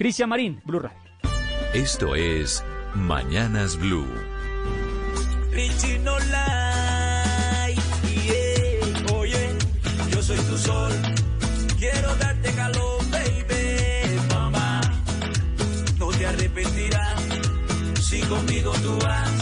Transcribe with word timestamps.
Cristian 0.00 0.30
Marín, 0.30 0.62
Blue 0.64 0.78
Radio. 0.78 0.98
Esto 1.74 2.14
es 2.14 2.64
Mañanas 2.94 3.76
Blue. 3.76 4.08
Oye, 9.12 9.50
yo 10.10 10.22
soy 10.22 10.38
tu 10.38 10.56
sol. 10.56 10.90
Quiero 11.78 12.14
darte 12.16 12.50
calor, 12.52 13.10
baby. 13.10 14.18
Mamá, 14.30 14.80
no 15.98 16.08
te 16.08 16.26
arrepentirás 16.26 17.22
si 18.00 18.22
conmigo 18.22 18.72
tú 18.82 18.98
vas. 19.04 19.39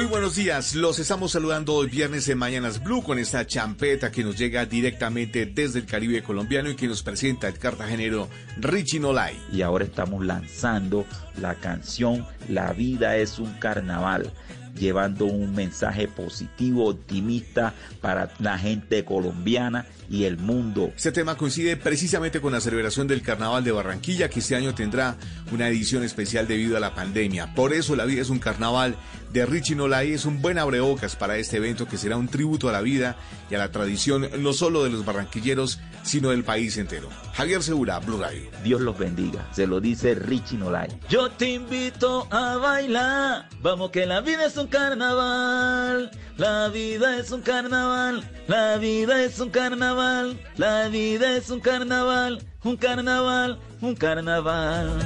Muy 0.00 0.08
buenos 0.08 0.34
días, 0.34 0.74
los 0.74 0.98
estamos 0.98 1.32
saludando 1.32 1.74
hoy 1.74 1.86
viernes 1.86 2.26
en 2.30 2.38
Mañanas 2.38 2.82
Blue 2.82 3.02
con 3.02 3.18
esta 3.18 3.46
champeta 3.46 4.10
que 4.10 4.24
nos 4.24 4.38
llega 4.38 4.64
directamente 4.64 5.44
desde 5.44 5.80
el 5.80 5.84
Caribe 5.84 6.22
colombiano 6.22 6.70
y 6.70 6.74
que 6.74 6.88
nos 6.88 7.02
presenta 7.02 7.48
el 7.48 7.58
cartagenero 7.58 8.26
Richie 8.56 8.98
Nolay. 8.98 9.36
y 9.52 9.60
ahora 9.60 9.84
estamos 9.84 10.24
lanzando 10.24 11.04
la 11.38 11.54
canción 11.56 12.26
La 12.48 12.72
vida 12.72 13.18
es 13.18 13.38
un 13.38 13.52
carnaval, 13.58 14.32
llevando 14.74 15.26
un 15.26 15.54
mensaje 15.54 16.08
positivo, 16.08 16.88
optimista 16.88 17.74
para 18.00 18.32
la 18.38 18.56
gente 18.56 19.04
colombiana 19.04 19.84
y 20.10 20.24
el 20.24 20.36
mundo. 20.36 20.92
Este 20.96 21.12
tema 21.12 21.36
coincide 21.36 21.76
precisamente 21.76 22.40
con 22.40 22.52
la 22.52 22.60
celebración 22.60 23.06
del 23.06 23.22
Carnaval 23.22 23.62
de 23.62 23.70
Barranquilla, 23.70 24.28
que 24.28 24.40
este 24.40 24.56
año 24.56 24.74
tendrá 24.74 25.16
una 25.52 25.68
edición 25.68 26.02
especial 26.02 26.48
debido 26.48 26.76
a 26.76 26.80
la 26.80 26.94
pandemia. 26.94 27.54
Por 27.54 27.72
eso 27.72 27.94
La 27.94 28.04
vida 28.04 28.20
es 28.20 28.30
un 28.30 28.40
carnaval 28.40 28.96
de 29.32 29.46
Richie 29.46 29.76
Nolay 29.76 30.12
es 30.12 30.24
un 30.24 30.42
buen 30.42 30.58
abrebocas 30.58 31.14
para 31.14 31.36
este 31.36 31.58
evento 31.58 31.86
que 31.86 31.96
será 31.96 32.16
un 32.16 32.26
tributo 32.26 32.68
a 32.68 32.72
la 32.72 32.80
vida 32.80 33.16
y 33.48 33.54
a 33.54 33.58
la 33.58 33.70
tradición 33.70 34.28
no 34.38 34.52
solo 34.52 34.82
de 34.82 34.90
los 34.90 35.04
barranquilleros, 35.04 35.78
sino 36.02 36.30
del 36.30 36.42
país 36.42 36.76
entero. 36.78 37.08
Javier 37.34 37.62
Segura, 37.62 38.00
Blue 38.00 38.18
Radio. 38.18 38.50
Dios 38.64 38.80
los 38.80 38.98
bendiga. 38.98 39.46
Se 39.52 39.66
lo 39.66 39.80
dice 39.80 40.14
Richie 40.14 40.58
Nolay. 40.58 40.88
Yo 41.08 41.30
te 41.30 41.50
invito 41.50 42.26
a 42.30 42.56
bailar, 42.56 43.48
vamos 43.62 43.90
que 43.90 44.04
la 44.06 44.20
vida 44.20 44.46
es 44.46 44.56
un 44.56 44.66
carnaval, 44.66 46.10
la 46.40 46.68
vida 46.68 47.18
es 47.18 47.30
un 47.32 47.42
carnaval, 47.42 48.24
la 48.48 48.78
vida 48.78 49.22
es 49.22 49.38
un 49.40 49.50
carnaval, 49.50 50.40
la 50.56 50.88
vida 50.88 51.36
es 51.36 51.50
un 51.50 51.60
carnaval, 51.60 52.42
un 52.64 52.76
carnaval, 52.78 53.58
un 53.82 53.94
carnaval. 53.94 54.98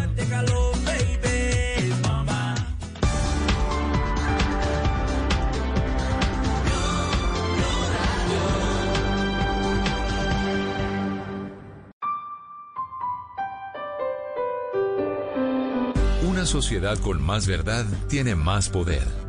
Una 16.23 16.47
sociedad 16.47 16.97
con 16.99 17.21
más 17.21 17.49
verdad 17.49 17.87
tiene 18.09 18.37
más 18.37 18.69
poder. 18.69 19.24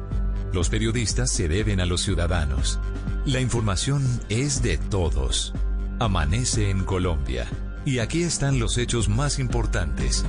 Los 0.56 0.70
periodistas 0.70 1.30
se 1.32 1.50
deben 1.50 1.82
a 1.82 1.86
los 1.86 2.00
ciudadanos. 2.00 2.80
La 3.26 3.42
información 3.42 4.02
es 4.30 4.62
de 4.62 4.78
todos. 4.78 5.54
Amanece 6.00 6.70
en 6.70 6.86
Colombia. 6.86 7.46
Y 7.84 8.00
aquí 8.00 8.24
están 8.24 8.58
los 8.58 8.78
hechos 8.78 9.10
más 9.10 9.38
importantes. 9.38 10.24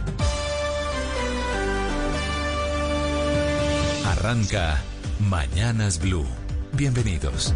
Arranca 4.05 4.83
Mañanas 5.21 6.01
Blue. 6.01 6.27
Bienvenidos. 6.73 7.55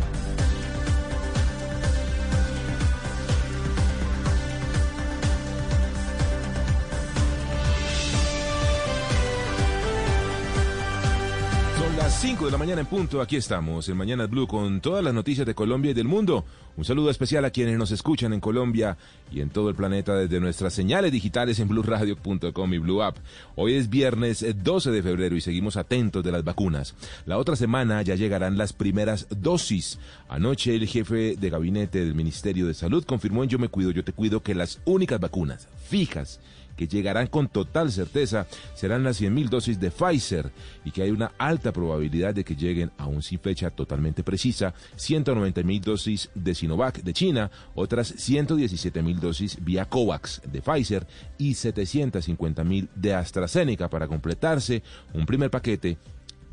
5 12.21 12.45
de 12.45 12.51
la 12.51 12.59
mañana 12.59 12.83
en 12.83 12.87
punto. 12.87 13.23
Aquí 13.23 13.37
estamos 13.37 13.89
en 13.89 13.97
Mañana 13.97 14.27
Blue 14.27 14.47
con 14.47 14.83
todas 14.83 15.03
las 15.03 15.15
noticias 15.15 15.47
de 15.47 15.55
Colombia 15.55 15.93
y 15.93 15.95
del 15.95 16.07
mundo. 16.07 16.45
Un 16.77 16.85
saludo 16.85 17.09
especial 17.09 17.47
a 17.47 17.51
quienes 17.51 17.79
nos 17.79 17.93
escuchan 17.93 18.35
en 18.35 18.41
Colombia 18.41 18.99
y 19.33 19.41
en 19.41 19.49
todo 19.49 19.71
el 19.71 19.75
planeta 19.75 20.15
desde 20.15 20.39
nuestras 20.39 20.75
señales 20.75 21.13
digitales 21.13 21.59
en 21.61 21.69
blueradio.com 21.69 22.75
y 22.75 22.79
Blue 22.79 23.03
App. 23.03 23.17
Hoy 23.57 23.73
es 23.73 23.89
viernes 23.89 24.43
eh, 24.43 24.53
12 24.53 24.91
de 24.91 25.03
febrero 25.03 25.35
y 25.35 25.41
seguimos 25.41 25.79
atentos 25.79 26.23
de 26.23 26.31
las 26.31 26.45
vacunas. 26.45 26.95
La 27.25 27.39
otra 27.39 27.57
semana 27.57 28.03
ya 28.03 28.17
llegarán 28.17 28.59
las 28.59 28.75
primeras 28.75 29.27
dosis. 29.31 29.99
Anoche 30.29 30.75
el 30.75 30.87
jefe 30.87 31.37
de 31.37 31.49
gabinete 31.49 32.01
del 32.01 32.15
Ministerio 32.15 32.67
de 32.67 32.75
Salud 32.75 33.03
confirmó 33.03 33.45
en 33.45 33.49
Yo 33.49 33.59
me 33.59 33.69
cuido, 33.69 33.93
yo 33.93 34.05
te 34.05 34.13
cuido 34.13 34.43
que 34.43 34.55
las 34.55 34.83
únicas 34.85 35.21
vacunas 35.21 35.69
fijas 35.89 36.39
que 36.81 36.89
llegarán 36.89 37.27
con 37.27 37.49
total 37.49 37.93
certeza 37.93 38.47
serán 38.73 39.05
las 39.05 39.21
100.000 39.21 39.51
dosis 39.51 39.79
de 39.79 39.91
Pfizer 39.91 40.51
y 40.83 40.91
que 40.91 41.03
hay 41.03 41.11
una 41.11 41.33
alta 41.37 41.73
probabilidad 41.73 42.35
de 42.35 42.43
que 42.43 42.57
lleguen 42.57 42.91
aún 42.97 43.21
sin 43.21 43.39
fecha 43.39 43.69
totalmente 43.69 44.23
precisa 44.23 44.73
190.000 44.97 45.81
dosis 45.83 46.31
de 46.35 46.55
Sinovac 46.55 47.03
de 47.03 47.13
China, 47.13 47.51
otras 47.75 48.15
117.000 48.17 49.19
dosis 49.19 49.63
vía 49.63 49.85
COVAX 49.85 50.41
de 50.51 50.63
Pfizer 50.63 51.07
y 51.37 51.51
750.000 51.51 52.89
de 52.95 53.13
AstraZeneca 53.13 53.91
para 53.91 54.09
completarse 54.09 54.83
un 55.13 55.27
primer 55.27 55.51
paquete 55.51 55.99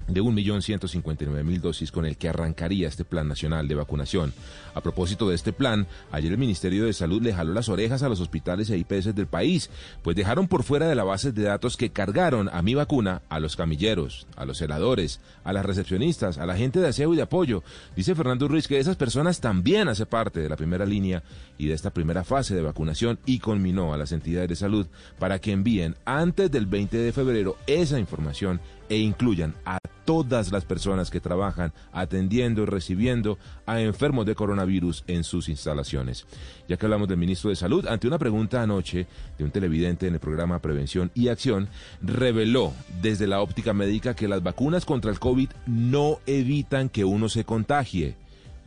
de 0.08 0.22
1.159.000 0.22 1.60
dosis 1.60 1.92
con 1.92 2.06
el 2.06 2.18
que 2.18 2.30
arrancaría 2.30 2.88
este 2.88 3.06
plan 3.06 3.28
nacional 3.28 3.68
de 3.68 3.76
vacunación. 3.76 4.34
A 4.74 4.82
propósito 4.82 5.30
de 5.30 5.36
este 5.36 5.54
plan, 5.54 5.88
ayer 6.12 6.32
el 6.32 6.38
Ministerio 6.38 6.86
de 6.86 6.94
Salud 6.94 7.22
le 7.22 7.34
jaló 7.34 7.54
las 7.54 7.70
orejas 7.70 8.04
a 8.04 8.10
los 8.10 8.20
hospitales 8.20 8.70
e 8.70 8.78
IPS 8.78 9.16
del 9.16 9.28
país, 9.28 9.70
pues 10.04 10.16
dejaron 10.16 10.48
por 10.48 10.64
fuera 10.64 10.88
de 10.88 10.96
la 10.96 11.04
base 11.04 11.32
de 11.32 11.44
datos 11.44 11.78
que 11.78 11.90
cargaron 11.90 12.50
a 12.50 12.62
mi 12.62 12.76
vacuna 12.76 13.22
a 13.30 13.40
los 13.40 13.56
camilleros, 13.56 14.28
a 14.36 14.46
los 14.46 14.58
celadores, 14.58 15.20
a 15.44 15.54
las 15.54 15.66
recepcionistas, 15.66 16.38
a 16.38 16.46
la 16.46 16.58
gente 16.58 16.80
de 16.80 16.88
aseo 16.88 17.14
y 17.14 17.18
de 17.18 17.24
apoyo. 17.24 17.64
Dice 17.96 18.16
Fernando 18.16 18.48
Ruiz 18.48 18.68
que 18.68 18.80
esas 18.80 18.96
personas 18.96 19.42
también 19.42 19.88
hace 19.88 20.06
parte 20.06 20.40
de 20.40 20.50
la 20.50 20.56
primera 20.56 20.86
línea 20.86 21.24
y 21.58 21.68
de 21.68 21.74
esta 21.74 21.92
primera 21.92 22.24
fase 22.24 22.56
de 22.56 22.62
vacunación 22.62 23.20
y 23.26 23.40
conminó 23.40 23.94
a 23.94 23.98
las 23.98 24.12
entidades 24.12 24.50
de 24.50 24.56
salud 24.56 24.88
para 25.20 25.40
que 25.40 25.52
envíen 25.52 25.96
antes 26.06 26.52
del 26.52 26.66
20 26.66 26.98
de 26.98 27.12
febrero 27.12 27.58
esa 27.68 28.00
información 28.00 28.60
e 28.90 28.98
incluyan 28.98 29.54
a 29.66 29.80
todas 30.06 30.54
las 30.54 30.64
personas 30.64 31.12
que 31.12 31.20
trabajan 31.20 31.74
atendiendo 31.92 32.64
y 32.64 32.66
recibiendo 32.66 33.38
a 33.66 33.82
enfermos 33.82 34.26
de 34.26 34.36
coronavirus 34.36 35.04
en 35.08 35.26
sus 35.26 35.50
instalaciones. 35.50 36.26
Ya 36.70 36.78
que 36.78 36.86
hablamos 36.86 37.10
del 37.10 37.18
ministro 37.18 37.50
de 37.50 37.58
Salud, 37.58 37.86
ante 37.88 38.08
una 38.08 38.18
pregunta 38.18 38.62
anoche 38.62 39.06
de 39.38 39.44
un 39.44 39.52
televidente 39.52 40.08
en 40.08 40.14
el 40.14 40.22
programa 40.22 40.60
Prevención 40.60 41.12
y 41.14 41.28
Acción, 41.28 41.68
reveló 42.02 42.74
desde 43.02 43.28
la 43.28 43.42
óptica 43.42 43.74
médica 43.74 44.16
que 44.16 44.30
las 44.30 44.42
vacunas 44.42 44.86
contra 44.86 45.12
el 45.12 45.20
COVID 45.20 45.50
no 45.66 46.20
evitan 46.26 46.88
que 46.88 47.04
uno 47.04 47.28
se 47.28 47.44
contagie. 47.44 48.16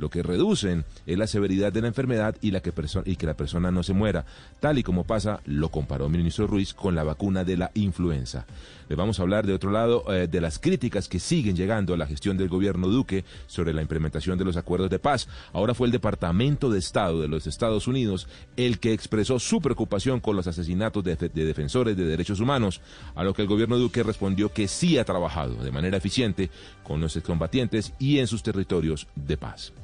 Lo 0.01 0.09
que 0.09 0.23
reducen 0.23 0.87
es 1.05 1.19
la 1.19 1.27
severidad 1.27 1.75
de 1.75 1.83
la 1.83 1.89
enfermedad 1.89 2.35
y, 2.41 2.53
la 2.53 2.61
que, 2.61 2.73
y 3.05 3.17
que 3.17 3.27
la 3.27 3.35
persona 3.35 3.71
no 3.71 3.83
se 3.83 3.93
muera, 3.93 4.25
tal 4.59 4.79
y 4.79 4.83
como 4.83 5.05
pasa, 5.05 5.41
lo 5.45 5.69
comparó 5.69 6.07
el 6.07 6.13
ministro 6.13 6.47
Ruiz 6.47 6.73
con 6.73 6.95
la 6.95 7.05
vacuna 7.05 7.45
de 7.45 7.59
la 7.59 7.71
influenza. 7.75 8.47
Le 8.89 8.97
vamos 8.97 9.21
a 9.21 9.23
hablar 9.23 9.47
de 9.47 9.53
otro 9.53 9.71
lado 9.71 10.03
eh, 10.13 10.27
de 10.27 10.41
las 10.41 10.59
críticas 10.59 11.07
que 11.07 11.21
siguen 11.21 11.55
llegando 11.55 11.93
a 11.93 11.99
la 11.99 12.07
gestión 12.07 12.39
del 12.39 12.49
gobierno 12.49 12.89
Duque 12.89 13.27
sobre 13.47 13.75
la 13.75 13.83
implementación 13.83 14.39
de 14.39 14.45
los 14.47 14.57
acuerdos 14.57 14.89
de 14.89 14.99
paz. 14.99 15.29
Ahora 15.53 15.75
fue 15.75 15.87
el 15.87 15.93
Departamento 15.93 16.71
de 16.71 16.79
Estado 16.79 17.21
de 17.21 17.29
los 17.29 17.47
Estados 17.47 17.87
Unidos 17.87 18.27
el 18.57 18.81
que 18.81 18.95
expresó 18.95 19.39
su 19.39 19.61
preocupación 19.61 20.21
con 20.21 20.35
los 20.35 20.47
asesinatos 20.47 21.05
de, 21.05 21.15
de 21.15 21.45
defensores 21.45 21.95
de 21.95 22.05
derechos 22.07 22.41
humanos, 22.41 22.81
a 23.15 23.23
lo 23.23 23.35
que 23.35 23.43
el 23.43 23.49
gobierno 23.49 23.77
Duque 23.77 24.03
respondió 24.03 24.51
que 24.51 24.67
sí 24.67 24.97
ha 24.97 25.05
trabajado 25.05 25.63
de 25.63 25.71
manera 25.71 25.99
eficiente 25.99 26.51
con 26.83 27.03
los 27.03 27.15
excombatientes 27.17 27.93
y 27.99 28.19
en 28.19 28.27
sus 28.27 28.43
territorios 28.43 29.07
de 29.15 29.37
paz. 29.37 29.75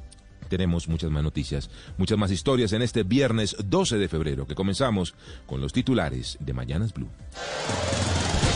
Tenemos 0.49 0.87
muchas 0.87 1.11
más 1.11 1.23
noticias, 1.23 1.69
muchas 1.97 2.17
más 2.17 2.31
historias 2.31 2.73
en 2.73 2.81
este 2.81 3.03
viernes 3.03 3.55
12 3.63 3.97
de 3.97 4.07
febrero 4.07 4.47
que 4.47 4.55
comenzamos 4.55 5.15
con 5.45 5.61
los 5.61 5.73
titulares 5.73 6.37
de 6.39 6.53
Mañanas 6.53 6.93
Blue. 6.93 7.09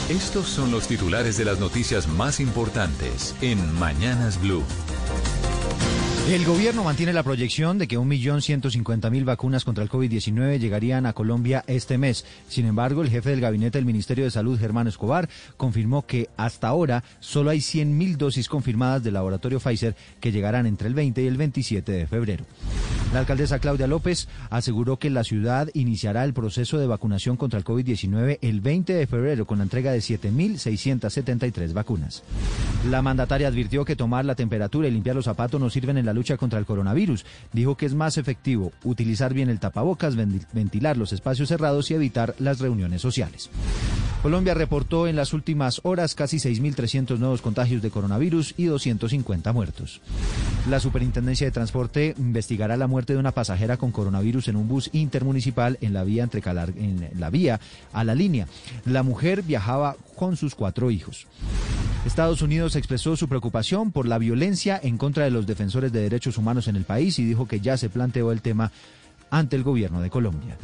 Estos 0.09 0.47
son 0.47 0.71
los 0.71 0.87
titulares 0.87 1.37
de 1.37 1.45
las 1.45 1.59
noticias 1.59 2.07
más 2.07 2.39
importantes 2.39 3.35
en 3.41 3.73
Mañanas 3.79 4.41
Blue. 4.41 4.63
El 6.29 6.45
gobierno 6.45 6.83
mantiene 6.83 7.13
la 7.13 7.23
proyección 7.23 7.77
de 7.77 7.87
que 7.87 7.97
1.150.000 7.97 9.25
vacunas 9.25 9.65
contra 9.65 9.83
el 9.83 9.89
COVID-19 9.89 10.59
llegarían 10.59 11.05
a 11.05 11.13
Colombia 11.13 11.63
este 11.67 11.97
mes. 11.97 12.25
Sin 12.47 12.67
embargo, 12.67 13.01
el 13.01 13.09
jefe 13.09 13.31
del 13.31 13.41
gabinete 13.41 13.79
del 13.79 13.85
Ministerio 13.85 14.23
de 14.23 14.31
Salud, 14.31 14.57
Germán 14.57 14.87
Escobar, 14.87 15.27
confirmó 15.57 16.05
que 16.05 16.29
hasta 16.37 16.67
ahora 16.67 17.03
solo 17.19 17.49
hay 17.49 17.57
100.000 17.57 18.15
dosis 18.15 18.47
confirmadas 18.47 19.03
del 19.03 19.15
laboratorio 19.15 19.59
Pfizer 19.59 19.95
que 20.21 20.31
llegarán 20.31 20.67
entre 20.67 20.87
el 20.87 20.93
20 20.93 21.21
y 21.21 21.27
el 21.27 21.37
27 21.37 21.91
de 21.91 22.07
febrero. 22.07 22.45
La 23.13 23.19
alcaldesa 23.19 23.59
Claudia 23.59 23.87
López 23.87 24.29
aseguró 24.49 24.97
que 24.97 25.09
la 25.09 25.25
ciudad 25.25 25.69
iniciará 25.73 26.23
el 26.23 26.33
proceso 26.33 26.77
de 26.77 26.87
vacunación 26.87 27.35
contra 27.35 27.59
el 27.59 27.65
COVID-19 27.65 28.37
el 28.41 28.61
20 28.61 28.93
de 28.93 29.05
febrero 29.05 29.45
con 29.45 29.57
la 29.57 29.65
entrega 29.65 29.91
de 29.91 29.99
7.673 29.99 31.73
vacunas. 31.73 32.23
La 32.89 33.01
mandataria 33.01 33.49
advirtió 33.49 33.83
que 33.83 33.97
tomar 33.97 34.23
la 34.23 34.35
temperatura 34.35 34.87
y 34.87 34.91
limpiar 34.91 35.17
los 35.17 35.25
zapatos 35.25 35.59
no 35.59 35.69
sirven 35.69 35.97
en 35.97 36.05
la 36.05 36.10
lucha 36.13 36.37
contra 36.37 36.59
el 36.59 36.65
coronavirus. 36.65 37.25
Dijo 37.53 37.75
que 37.75 37.85
es 37.85 37.93
más 37.93 38.17
efectivo 38.17 38.71
utilizar 38.83 39.33
bien 39.33 39.49
el 39.49 39.59
tapabocas, 39.59 40.15
ventilar 40.15 40.97
los 40.97 41.13
espacios 41.13 41.49
cerrados 41.49 41.91
y 41.91 41.95
evitar 41.95 42.35
las 42.39 42.59
reuniones 42.59 43.01
sociales. 43.01 43.49
Colombia 44.21 44.53
reportó 44.53 45.07
en 45.07 45.15
las 45.15 45.33
últimas 45.33 45.81
horas 45.83 46.13
casi 46.13 46.37
6.300 46.37 47.17
nuevos 47.17 47.41
contagios 47.41 47.81
de 47.81 47.89
coronavirus 47.89 48.53
y 48.55 48.65
250 48.65 49.51
muertos. 49.51 49.99
La 50.69 50.79
Superintendencia 50.79 51.47
de 51.47 51.51
Transporte 51.51 52.13
investigará 52.19 52.77
la 52.77 52.85
muerte 52.85 53.13
de 53.13 53.19
una 53.19 53.31
pasajera 53.31 53.77
con 53.77 53.91
coronavirus 53.91 54.49
en 54.49 54.57
un 54.57 54.67
bus 54.67 54.91
intermunicipal 54.93 55.79
en 55.81 55.93
la 55.93 56.03
vía 56.03 56.21
entre 56.21 56.43
Calar 56.43 56.69
en 56.77 57.09
la 57.17 57.31
vía 57.31 57.59
a 57.93 58.03
la 58.03 58.13
línea. 58.13 58.47
La 58.85 59.01
mujer 59.01 59.41
viajaba 59.41 59.95
con 60.15 60.37
sus 60.37 60.53
cuatro 60.53 60.91
hijos. 60.91 61.25
Estados 62.05 62.41
Unidos 62.41 62.75
expresó 62.75 63.15
su 63.15 63.27
preocupación 63.27 63.91
por 63.91 64.07
la 64.07 64.17
violencia 64.17 64.79
en 64.81 64.97
contra 64.97 65.23
de 65.23 65.29
los 65.29 65.45
defensores 65.45 65.91
de 65.91 66.00
derechos 66.01 66.37
humanos 66.37 66.67
en 66.67 66.75
el 66.75 66.83
país 66.83 67.17
y 67.19 67.25
dijo 67.25 67.47
que 67.47 67.59
ya 67.59 67.77
se 67.77 67.89
planteó 67.89 68.31
el 68.31 68.41
tema 68.41 68.71
ante 69.29 69.55
el 69.55 69.63
gobierno 69.63 70.01
de 70.01 70.09
Colombia. 70.09 70.57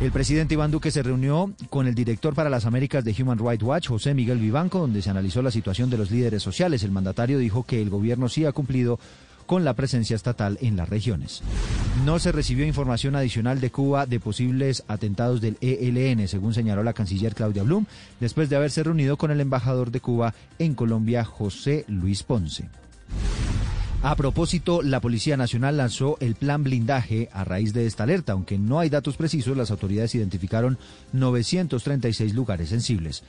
El 0.00 0.12
presidente 0.12 0.54
Iván 0.54 0.70
Duque 0.70 0.90
se 0.90 1.02
reunió 1.02 1.52
con 1.68 1.86
el 1.86 1.94
director 1.94 2.34
para 2.34 2.48
las 2.48 2.64
Américas 2.64 3.04
de 3.04 3.14
Human 3.20 3.38
Rights 3.38 3.62
Watch, 3.62 3.88
José 3.88 4.14
Miguel 4.14 4.38
Vivanco, 4.38 4.78
donde 4.78 5.02
se 5.02 5.10
analizó 5.10 5.42
la 5.42 5.50
situación 5.50 5.90
de 5.90 5.98
los 5.98 6.10
líderes 6.10 6.42
sociales. 6.42 6.82
El 6.82 6.90
mandatario 6.90 7.38
dijo 7.38 7.64
que 7.64 7.82
el 7.82 7.90
gobierno 7.90 8.30
sí 8.30 8.46
ha 8.46 8.52
cumplido 8.52 8.98
con 9.44 9.64
la 9.64 9.74
presencia 9.74 10.16
estatal 10.16 10.56
en 10.62 10.76
las 10.76 10.88
regiones. 10.88 11.42
No 12.06 12.18
se 12.18 12.32
recibió 12.32 12.64
información 12.64 13.14
adicional 13.14 13.60
de 13.60 13.70
Cuba 13.70 14.06
de 14.06 14.20
posibles 14.20 14.84
atentados 14.86 15.40
del 15.40 15.58
ELN, 15.60 16.28
según 16.28 16.54
señaló 16.54 16.82
la 16.82 16.92
canciller 16.92 17.34
Claudia 17.34 17.64
Blum, 17.64 17.84
después 18.20 18.48
de 18.48 18.56
haberse 18.56 18.82
reunido 18.84 19.16
con 19.18 19.32
el 19.32 19.40
embajador 19.40 19.90
de 19.90 20.00
Cuba 20.00 20.34
en 20.58 20.74
Colombia, 20.74 21.24
José 21.24 21.84
Luis 21.88 22.22
Ponce. 22.22 22.68
A 24.02 24.16
propósito, 24.16 24.80
la 24.80 25.02
Policía 25.02 25.36
Nacional 25.36 25.76
lanzó 25.76 26.16
el 26.20 26.34
plan 26.34 26.64
blindaje 26.64 27.28
a 27.34 27.44
raíz 27.44 27.74
de 27.74 27.84
esta 27.84 28.04
alerta. 28.04 28.32
Aunque 28.32 28.56
no 28.56 28.78
hay 28.78 28.88
datos 28.88 29.18
precisos, 29.18 29.58
las 29.58 29.70
autoridades 29.70 30.14
identificaron 30.14 30.78
936 31.12 32.32
lugares 32.32 32.70
sensibles. 32.70 33.22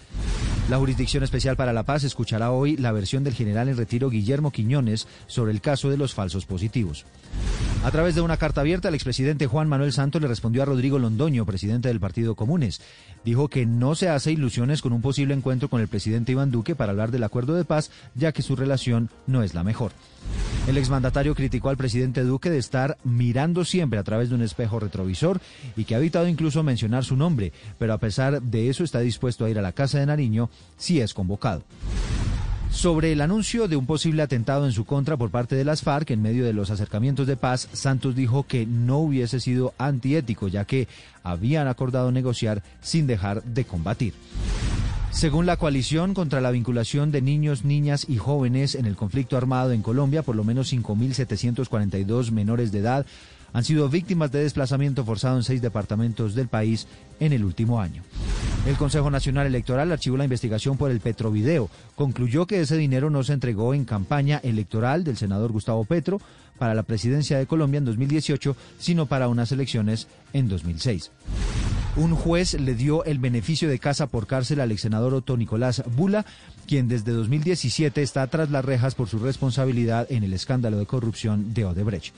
La 0.69 0.77
Jurisdicción 0.77 1.23
Especial 1.23 1.57
para 1.57 1.73
la 1.73 1.83
Paz 1.83 2.05
escuchará 2.05 2.51
hoy 2.51 2.77
la 2.77 2.93
versión 2.93 3.25
del 3.25 3.33
general 3.33 3.67
en 3.67 3.75
retiro 3.75 4.09
Guillermo 4.09 4.51
Quiñones 4.51 5.09
sobre 5.27 5.51
el 5.51 5.59
caso 5.59 5.89
de 5.89 5.97
los 5.97 6.13
falsos 6.13 6.45
positivos. 6.45 7.05
A 7.83 7.89
través 7.89 8.13
de 8.13 8.21
una 8.21 8.37
carta 8.37 8.61
abierta, 8.61 8.89
el 8.89 8.93
expresidente 8.93 9.47
Juan 9.47 9.67
Manuel 9.67 9.91
Santos 9.91 10.21
le 10.21 10.27
respondió 10.27 10.61
a 10.61 10.65
Rodrigo 10.65 10.99
Londoño, 10.99 11.47
presidente 11.47 11.87
del 11.87 11.99
Partido 11.99 12.35
Comunes. 12.35 12.79
Dijo 13.25 13.47
que 13.47 13.65
no 13.65 13.95
se 13.95 14.07
hace 14.07 14.31
ilusiones 14.31 14.83
con 14.83 14.93
un 14.93 15.01
posible 15.01 15.33
encuentro 15.33 15.67
con 15.67 15.81
el 15.81 15.87
presidente 15.87 16.31
Iván 16.31 16.51
Duque 16.51 16.75
para 16.75 16.91
hablar 16.91 17.09
del 17.09 17.23
acuerdo 17.23 17.55
de 17.55 17.65
paz, 17.65 17.89
ya 18.13 18.33
que 18.33 18.43
su 18.43 18.55
relación 18.55 19.09
no 19.25 19.41
es 19.41 19.55
la 19.55 19.63
mejor. 19.63 19.93
El 20.67 20.77
exmandatario 20.77 21.33
criticó 21.33 21.69
al 21.69 21.77
presidente 21.77 22.21
Duque 22.21 22.51
de 22.51 22.59
estar 22.59 22.99
mirando 23.03 23.65
siempre 23.65 23.97
a 23.97 24.03
través 24.03 24.29
de 24.29 24.35
un 24.35 24.43
espejo 24.43 24.79
retrovisor 24.79 25.41
y 25.75 25.85
que 25.85 25.95
ha 25.95 25.97
evitado 25.97 26.27
incluso 26.27 26.61
mencionar 26.61 27.03
su 27.03 27.15
nombre, 27.15 27.51
pero 27.79 27.93
a 27.93 27.97
pesar 27.97 28.43
de 28.43 28.69
eso 28.69 28.83
está 28.83 28.99
dispuesto 28.99 29.43
a 29.43 29.49
ir 29.49 29.57
a 29.57 29.63
la 29.63 29.71
Casa 29.71 29.97
de 29.97 30.05
Nariño 30.05 30.51
si 30.77 31.01
es 31.01 31.15
convocado. 31.15 31.63
Sobre 32.71 33.11
el 33.11 33.21
anuncio 33.21 33.67
de 33.67 33.75
un 33.75 33.85
posible 33.85 34.23
atentado 34.23 34.65
en 34.65 34.71
su 34.71 34.85
contra 34.85 35.17
por 35.17 35.29
parte 35.29 35.55
de 35.55 35.65
las 35.65 35.81
FARC 35.81 36.11
en 36.11 36.21
medio 36.21 36.45
de 36.45 36.53
los 36.53 36.71
acercamientos 36.71 37.27
de 37.27 37.35
paz, 37.35 37.67
Santos 37.73 38.15
dijo 38.15 38.43
que 38.47 38.65
no 38.65 38.99
hubiese 38.99 39.39
sido 39.39 39.73
antiético, 39.77 40.47
ya 40.47 40.65
que 40.65 40.87
habían 41.21 41.67
acordado 41.67 42.11
negociar 42.11 42.63
sin 42.81 43.07
dejar 43.07 43.43
de 43.43 43.65
combatir. 43.65 44.13
Según 45.11 45.45
la 45.45 45.57
coalición 45.57 46.13
contra 46.13 46.39
la 46.39 46.51
vinculación 46.51 47.11
de 47.11 47.21
niños, 47.21 47.65
niñas 47.65 48.05
y 48.07 48.17
jóvenes 48.17 48.75
en 48.75 48.85
el 48.85 48.95
conflicto 48.95 49.35
armado 49.35 49.73
en 49.73 49.81
Colombia, 49.81 50.23
por 50.23 50.37
lo 50.37 50.45
menos 50.45 50.71
5.742 50.71 52.31
menores 52.31 52.71
de 52.71 52.79
edad 52.79 53.05
han 53.53 53.63
sido 53.63 53.89
víctimas 53.89 54.31
de 54.31 54.43
desplazamiento 54.43 55.03
forzado 55.05 55.37
en 55.37 55.43
seis 55.43 55.61
departamentos 55.61 56.35
del 56.35 56.47
país 56.47 56.87
en 57.19 57.33
el 57.33 57.43
último 57.43 57.81
año. 57.81 58.03
El 58.65 58.77
Consejo 58.77 59.09
Nacional 59.09 59.47
Electoral 59.47 59.91
archivó 59.91 60.17
la 60.17 60.23
investigación 60.23 60.77
por 60.77 60.91
el 60.91 60.99
Petrovideo. 60.99 61.69
Concluyó 61.95 62.45
que 62.45 62.61
ese 62.61 62.77
dinero 62.77 63.09
no 63.09 63.23
se 63.23 63.33
entregó 63.33 63.73
en 63.73 63.85
campaña 63.85 64.39
electoral 64.43 65.03
del 65.03 65.17
senador 65.17 65.51
Gustavo 65.51 65.83
Petro 65.83 66.21
para 66.59 66.75
la 66.75 66.83
presidencia 66.83 67.39
de 67.39 67.47
Colombia 67.47 67.79
en 67.79 67.85
2018, 67.85 68.55
sino 68.77 69.07
para 69.07 69.27
unas 69.27 69.51
elecciones 69.51 70.07
en 70.31 70.47
2006. 70.47 71.11
Un 71.97 72.15
juez 72.15 72.53
le 72.53 72.73
dio 72.75 73.03
el 73.03 73.19
beneficio 73.19 73.67
de 73.67 73.79
casa 73.79 74.07
por 74.07 74.25
cárcel 74.25 74.61
al 74.61 74.71
ex 74.71 74.81
senador 74.81 75.13
Otto 75.13 75.35
Nicolás 75.35 75.83
Bula, 75.97 76.25
quien 76.65 76.87
desde 76.87 77.11
2017 77.11 78.01
está 78.01 78.27
tras 78.27 78.49
las 78.49 78.65
rejas 78.65 78.95
por 78.95 79.07
su 79.07 79.19
responsabilidad 79.19 80.07
en 80.09 80.23
el 80.23 80.33
escándalo 80.33 80.77
de 80.77 80.85
corrupción 80.85 81.53
de 81.53 81.65
Odebrecht. 81.65 82.13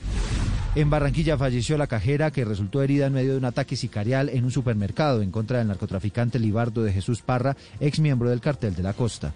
En 0.74 0.90
Barranquilla 0.90 1.38
falleció 1.38 1.78
la 1.78 1.86
cajera 1.86 2.32
que 2.32 2.44
resultó 2.44 2.82
herida 2.82 3.06
en 3.06 3.12
medio 3.12 3.32
de 3.32 3.38
un 3.38 3.44
ataque 3.44 3.76
sicarial 3.76 4.28
en 4.28 4.44
un 4.44 4.50
supermercado 4.50 5.22
en 5.22 5.30
contra 5.30 5.58
del 5.58 5.68
narcotraficante 5.68 6.40
Libardo 6.40 6.82
de 6.82 6.92
Jesús 6.92 7.22
Parra, 7.22 7.56
ex 7.78 8.00
miembro 8.00 8.28
del 8.28 8.40
cartel 8.40 8.74
de 8.74 8.82
la 8.82 8.92
costa. 8.92 9.32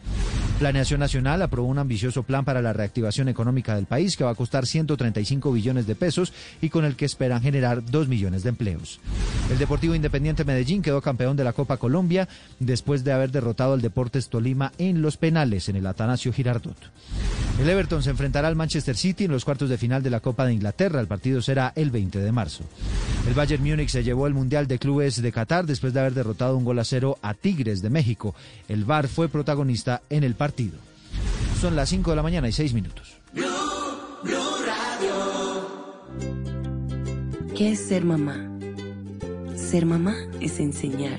Planeación 0.58 0.98
Nacional 0.98 1.40
aprobó 1.40 1.68
un 1.68 1.78
ambicioso 1.78 2.24
plan 2.24 2.44
para 2.44 2.60
la 2.60 2.72
reactivación 2.72 3.28
económica 3.28 3.76
del 3.76 3.86
país 3.86 4.16
que 4.16 4.24
va 4.24 4.30
a 4.30 4.34
costar 4.34 4.66
135 4.66 5.52
billones 5.52 5.86
de 5.86 5.94
pesos 5.94 6.32
y 6.60 6.68
con 6.70 6.84
el 6.84 6.96
que 6.96 7.04
esperan 7.04 7.40
generar 7.40 7.84
2 7.84 8.08
millones 8.08 8.42
de 8.42 8.48
empleos. 8.48 8.98
El 9.52 9.58
Deportivo 9.58 9.94
Independiente 9.94 10.44
Medellín 10.44 10.82
quedó 10.82 11.00
campeón 11.00 11.36
de 11.36 11.44
la 11.44 11.52
Copa 11.52 11.76
Colombia 11.76 12.28
después 12.58 13.04
de 13.04 13.12
haber 13.12 13.30
derrotado 13.30 13.74
al 13.74 13.80
Deportes 13.80 14.28
Tolima 14.28 14.72
en 14.78 14.97
los 15.02 15.16
penales 15.16 15.68
en 15.68 15.76
el 15.76 15.86
Atanasio 15.86 16.32
Girardot. 16.32 16.76
El 17.60 17.68
Everton 17.68 18.02
se 18.02 18.10
enfrentará 18.10 18.46
al 18.46 18.56
Manchester 18.56 18.96
City 18.96 19.24
en 19.24 19.32
los 19.32 19.44
cuartos 19.44 19.68
de 19.68 19.78
final 19.78 20.02
de 20.02 20.10
la 20.10 20.20
Copa 20.20 20.46
de 20.46 20.52
Inglaterra. 20.52 21.00
El 21.00 21.08
partido 21.08 21.42
será 21.42 21.72
el 21.74 21.90
20 21.90 22.20
de 22.20 22.32
marzo. 22.32 22.64
El 23.26 23.34
Bayern 23.34 23.64
Múnich 23.64 23.88
se 23.88 24.04
llevó 24.04 24.26
el 24.26 24.34
Mundial 24.34 24.68
de 24.68 24.78
Clubes 24.78 25.20
de 25.20 25.32
Qatar 25.32 25.66
después 25.66 25.92
de 25.92 26.00
haber 26.00 26.14
derrotado 26.14 26.56
un 26.56 26.64
gol 26.64 26.78
a 26.78 26.84
cero 26.84 27.18
a 27.20 27.34
Tigres 27.34 27.82
de 27.82 27.90
México. 27.90 28.34
El 28.68 28.84
VAR 28.84 29.08
fue 29.08 29.28
protagonista 29.28 30.02
en 30.08 30.22
el 30.22 30.34
partido. 30.34 30.78
Son 31.60 31.74
las 31.74 31.88
5 31.88 32.10
de 32.10 32.16
la 32.16 32.22
mañana 32.22 32.48
y 32.48 32.52
6 32.52 32.72
minutos. 32.74 33.16
¿Qué 37.56 37.72
es 37.72 37.80
ser 37.80 38.04
mamá? 38.04 38.36
Ser 39.56 39.84
mamá 39.84 40.14
es 40.40 40.60
enseñar. 40.60 41.18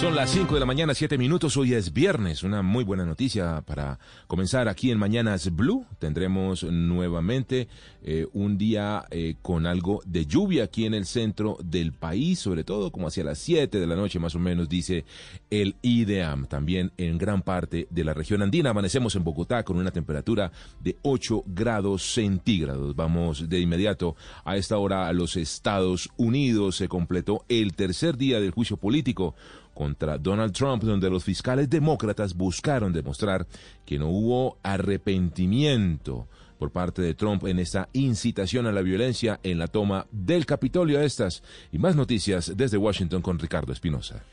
Son 0.00 0.14
las 0.14 0.30
5 0.30 0.54
de 0.54 0.60
la 0.60 0.66
mañana, 0.66 0.94
7 0.94 1.18
minutos. 1.18 1.56
Hoy 1.56 1.74
es 1.74 1.92
viernes. 1.92 2.44
Una 2.44 2.62
muy 2.62 2.84
buena 2.84 3.04
noticia 3.04 3.62
para 3.66 3.98
comenzar 4.28 4.68
aquí 4.68 4.92
en 4.92 4.98
Mañanas 4.98 5.52
Blue. 5.56 5.86
Tendremos 5.98 6.62
nuevamente 6.62 7.66
eh, 8.04 8.28
un 8.32 8.56
día 8.58 9.06
eh, 9.10 9.34
con 9.42 9.66
algo 9.66 10.00
de 10.06 10.24
lluvia 10.24 10.64
aquí 10.64 10.86
en 10.86 10.94
el 10.94 11.04
centro 11.04 11.58
del 11.64 11.92
país, 11.92 12.38
sobre 12.38 12.62
todo 12.62 12.92
como 12.92 13.08
hacia 13.08 13.24
las 13.24 13.38
7 13.38 13.80
de 13.80 13.86
la 13.88 13.96
noche 13.96 14.20
más 14.20 14.36
o 14.36 14.38
menos, 14.38 14.68
dice 14.68 15.04
el 15.50 15.74
IDEAM. 15.82 16.46
También 16.46 16.92
en 16.96 17.18
gran 17.18 17.42
parte 17.42 17.88
de 17.90 18.04
la 18.04 18.14
región 18.14 18.40
andina. 18.40 18.70
Amanecemos 18.70 19.16
en 19.16 19.24
Bogotá 19.24 19.64
con 19.64 19.78
una 19.78 19.90
temperatura 19.90 20.52
de 20.80 20.96
8 21.02 21.42
grados 21.44 22.04
centígrados. 22.12 22.94
Vamos 22.94 23.48
de 23.48 23.58
inmediato 23.58 24.14
a 24.44 24.56
esta 24.56 24.78
hora 24.78 25.08
a 25.08 25.12
los 25.12 25.36
Estados 25.36 26.08
Unidos. 26.16 26.76
Se 26.76 26.86
completó 26.86 27.44
el 27.48 27.74
tercer 27.74 28.16
día 28.16 28.38
del 28.38 28.52
juicio 28.52 28.76
político 28.76 29.34
contra 29.78 30.18
Donald 30.18 30.52
Trump, 30.52 30.82
donde 30.82 31.08
los 31.08 31.22
fiscales 31.22 31.70
demócratas 31.70 32.34
buscaron 32.34 32.92
demostrar 32.92 33.46
que 33.86 33.96
no 33.96 34.08
hubo 34.08 34.58
arrepentimiento 34.64 36.26
por 36.58 36.72
parte 36.72 37.00
de 37.00 37.14
Trump 37.14 37.46
en 37.46 37.60
esta 37.60 37.88
incitación 37.92 38.66
a 38.66 38.72
la 38.72 38.82
violencia 38.82 39.38
en 39.44 39.56
la 39.56 39.68
toma 39.68 40.08
del 40.10 40.46
Capitolio. 40.46 41.00
Estas 41.00 41.44
y 41.70 41.78
más 41.78 41.94
noticias 41.94 42.52
desde 42.56 42.76
Washington 42.76 43.22
con 43.22 43.38
Ricardo 43.38 43.72
Espinosa. 43.72 44.24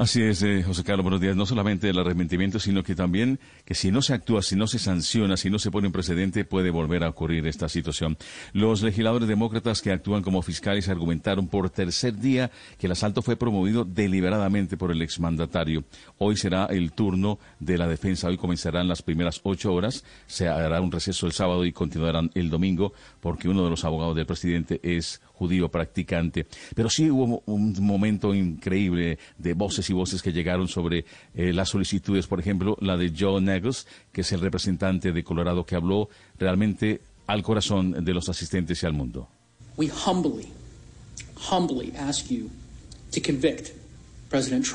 Así 0.00 0.22
es, 0.22 0.42
eh, 0.42 0.62
José 0.62 0.82
Carlos, 0.82 1.04
buenos 1.04 1.20
días. 1.20 1.36
No 1.36 1.44
solamente 1.44 1.90
el 1.90 1.98
arrepentimiento, 1.98 2.58
sino 2.58 2.82
que 2.82 2.94
también 2.94 3.38
que 3.66 3.74
si 3.74 3.90
no 3.90 4.00
se 4.00 4.14
actúa, 4.14 4.40
si 4.40 4.56
no 4.56 4.66
se 4.66 4.78
sanciona, 4.78 5.36
si 5.36 5.50
no 5.50 5.58
se 5.58 5.70
pone 5.70 5.88
un 5.88 5.92
precedente, 5.92 6.46
puede 6.46 6.70
volver 6.70 7.04
a 7.04 7.10
ocurrir 7.10 7.46
esta 7.46 7.68
situación. 7.68 8.16
Los 8.54 8.80
legisladores 8.80 9.28
demócratas 9.28 9.82
que 9.82 9.92
actúan 9.92 10.22
como 10.22 10.40
fiscales 10.40 10.88
argumentaron 10.88 11.48
por 11.48 11.68
tercer 11.68 12.16
día 12.16 12.50
que 12.78 12.86
el 12.86 12.92
asalto 12.92 13.20
fue 13.20 13.36
promovido 13.36 13.84
deliberadamente 13.84 14.78
por 14.78 14.90
el 14.90 15.02
exmandatario. 15.02 15.84
Hoy 16.16 16.34
será 16.38 16.64
el 16.70 16.92
turno 16.92 17.38
de 17.58 17.76
la 17.76 17.86
defensa. 17.86 18.28
Hoy 18.28 18.38
comenzarán 18.38 18.88
las 18.88 19.02
primeras 19.02 19.42
ocho 19.42 19.74
horas. 19.74 20.02
Se 20.26 20.48
hará 20.48 20.80
un 20.80 20.92
receso 20.92 21.26
el 21.26 21.32
sábado 21.32 21.66
y 21.66 21.72
continuarán 21.72 22.30
el 22.34 22.48
domingo, 22.48 22.94
porque 23.20 23.50
uno 23.50 23.64
de 23.64 23.68
los 23.68 23.84
abogados 23.84 24.16
del 24.16 24.24
presidente 24.24 24.80
es 24.82 25.20
judío 25.34 25.70
practicante. 25.70 26.46
Pero 26.74 26.88
sí 26.88 27.10
hubo 27.10 27.42
un 27.44 27.74
momento 27.80 28.34
increíble 28.34 29.18
de 29.36 29.52
voces 29.52 29.89
y 29.90 29.92
voces 29.92 30.22
que 30.22 30.32
llegaron 30.32 30.68
sobre 30.68 31.04
eh, 31.34 31.52
las 31.52 31.68
solicitudes. 31.68 32.26
Por 32.26 32.40
ejemplo, 32.40 32.76
la 32.80 32.96
de 32.96 33.12
Joe 33.16 33.40
Negus, 33.40 33.86
que 34.12 34.22
es 34.22 34.32
el 34.32 34.40
representante 34.40 35.12
de 35.12 35.24
Colorado 35.24 35.64
que 35.64 35.76
habló 35.76 36.08
realmente 36.38 37.00
al 37.26 37.42
corazón 37.42 38.04
de 38.04 38.14
los 38.14 38.28
asistentes 38.28 38.82
y 38.82 38.86
al 38.86 38.92
mundo. 38.92 39.28
We 39.76 39.88
humbly, 39.88 40.48
humbly 41.50 41.92
ask 41.96 42.28
you 42.28 42.50
to 43.12 43.20
convict 43.20 43.79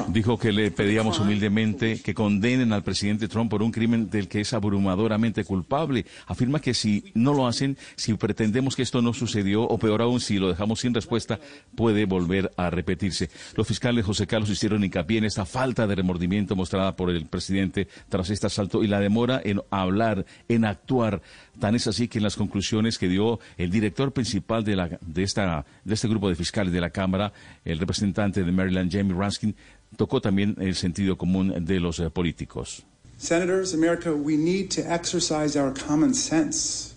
Dijo 0.10 0.38
que 0.38 0.52
le 0.52 0.70
pedíamos 0.70 1.20
humildemente 1.20 2.02
que 2.02 2.14
condenen 2.14 2.74
al 2.74 2.84
presidente 2.84 3.30
Trump 3.30 3.50
por 3.50 3.64
un 3.64 3.72
crimen 3.72 4.10
del 4.10 4.28
que 4.28 4.42
es 4.42 4.54
abrumadoramente 4.54 5.46
culpable. 5.46 6.06
Afirma 6.28 6.60
que 6.60 6.74
si 6.74 7.12
no 7.14 7.34
lo 7.34 7.48
hacen, 7.48 7.78
si 7.96 8.14
pretendemos 8.16 8.76
que 8.76 8.82
esto 8.82 9.02
no 9.02 9.14
sucedió, 9.14 9.64
o 9.64 9.78
peor 9.78 10.02
aún, 10.02 10.20
si 10.20 10.40
lo 10.40 10.50
dejamos 10.50 10.82
sin 10.82 10.94
respuesta, 10.94 11.40
puede 11.74 12.06
volver 12.06 12.52
a 12.58 12.70
repetirse. 12.70 13.30
Los 13.56 13.66
fiscales 13.66 14.06
José 14.06 14.28
Carlos 14.28 14.50
hicieron 14.50 14.84
hincapié 14.84 15.20
en 15.20 15.26
esta 15.26 15.46
falta 15.46 15.88
de 15.88 15.96
remordimiento 15.96 16.56
mostrada 16.56 16.96
por 16.96 17.10
el 17.10 17.26
presidente 17.26 17.88
tras 18.10 18.30
este 18.30 18.48
asalto 18.48 18.84
y 18.84 18.88
la 18.88 19.00
demora 19.00 19.42
en 19.44 19.62
hablar, 19.72 20.26
en 20.50 20.66
actuar. 20.66 21.22
Tan 21.60 21.76
es 21.76 21.88
así 21.88 22.08
que 22.08 22.20
en 22.20 22.24
las 22.24 22.36
conclusiones 22.36 22.98
que 22.98 23.08
dio 23.08 23.40
el 23.58 23.72
director 23.72 24.12
principal 24.12 24.64
de, 24.64 24.76
la, 24.76 25.00
de, 25.02 25.24
esta, 25.24 25.66
de 25.84 25.94
este 25.94 26.08
grupo 26.08 26.30
de 26.30 26.36
fiscales 26.36 26.74
de 26.74 26.82
la 26.82 26.90
Cámara, 26.90 27.34
el 27.64 27.80
representante 27.80 28.44
de 28.44 28.52
Maryland, 28.52 28.92
Jamie 28.92 29.16
Raskin, 29.16 29.56
tocó 29.96 30.22
también 30.22 30.56
el 30.60 30.76
sentido 30.76 31.18
común 31.18 31.66
de 31.66 31.80
los 31.80 32.00
eh, 32.00 32.10
políticos. 32.10 32.84
Senators, 33.18 33.74
America, 33.74 34.12
we 34.12 34.36
need 34.36 34.70
to 34.70 34.82
exercise 34.82 35.58
our 35.58 35.74
common 35.74 36.14
sense. 36.14 36.96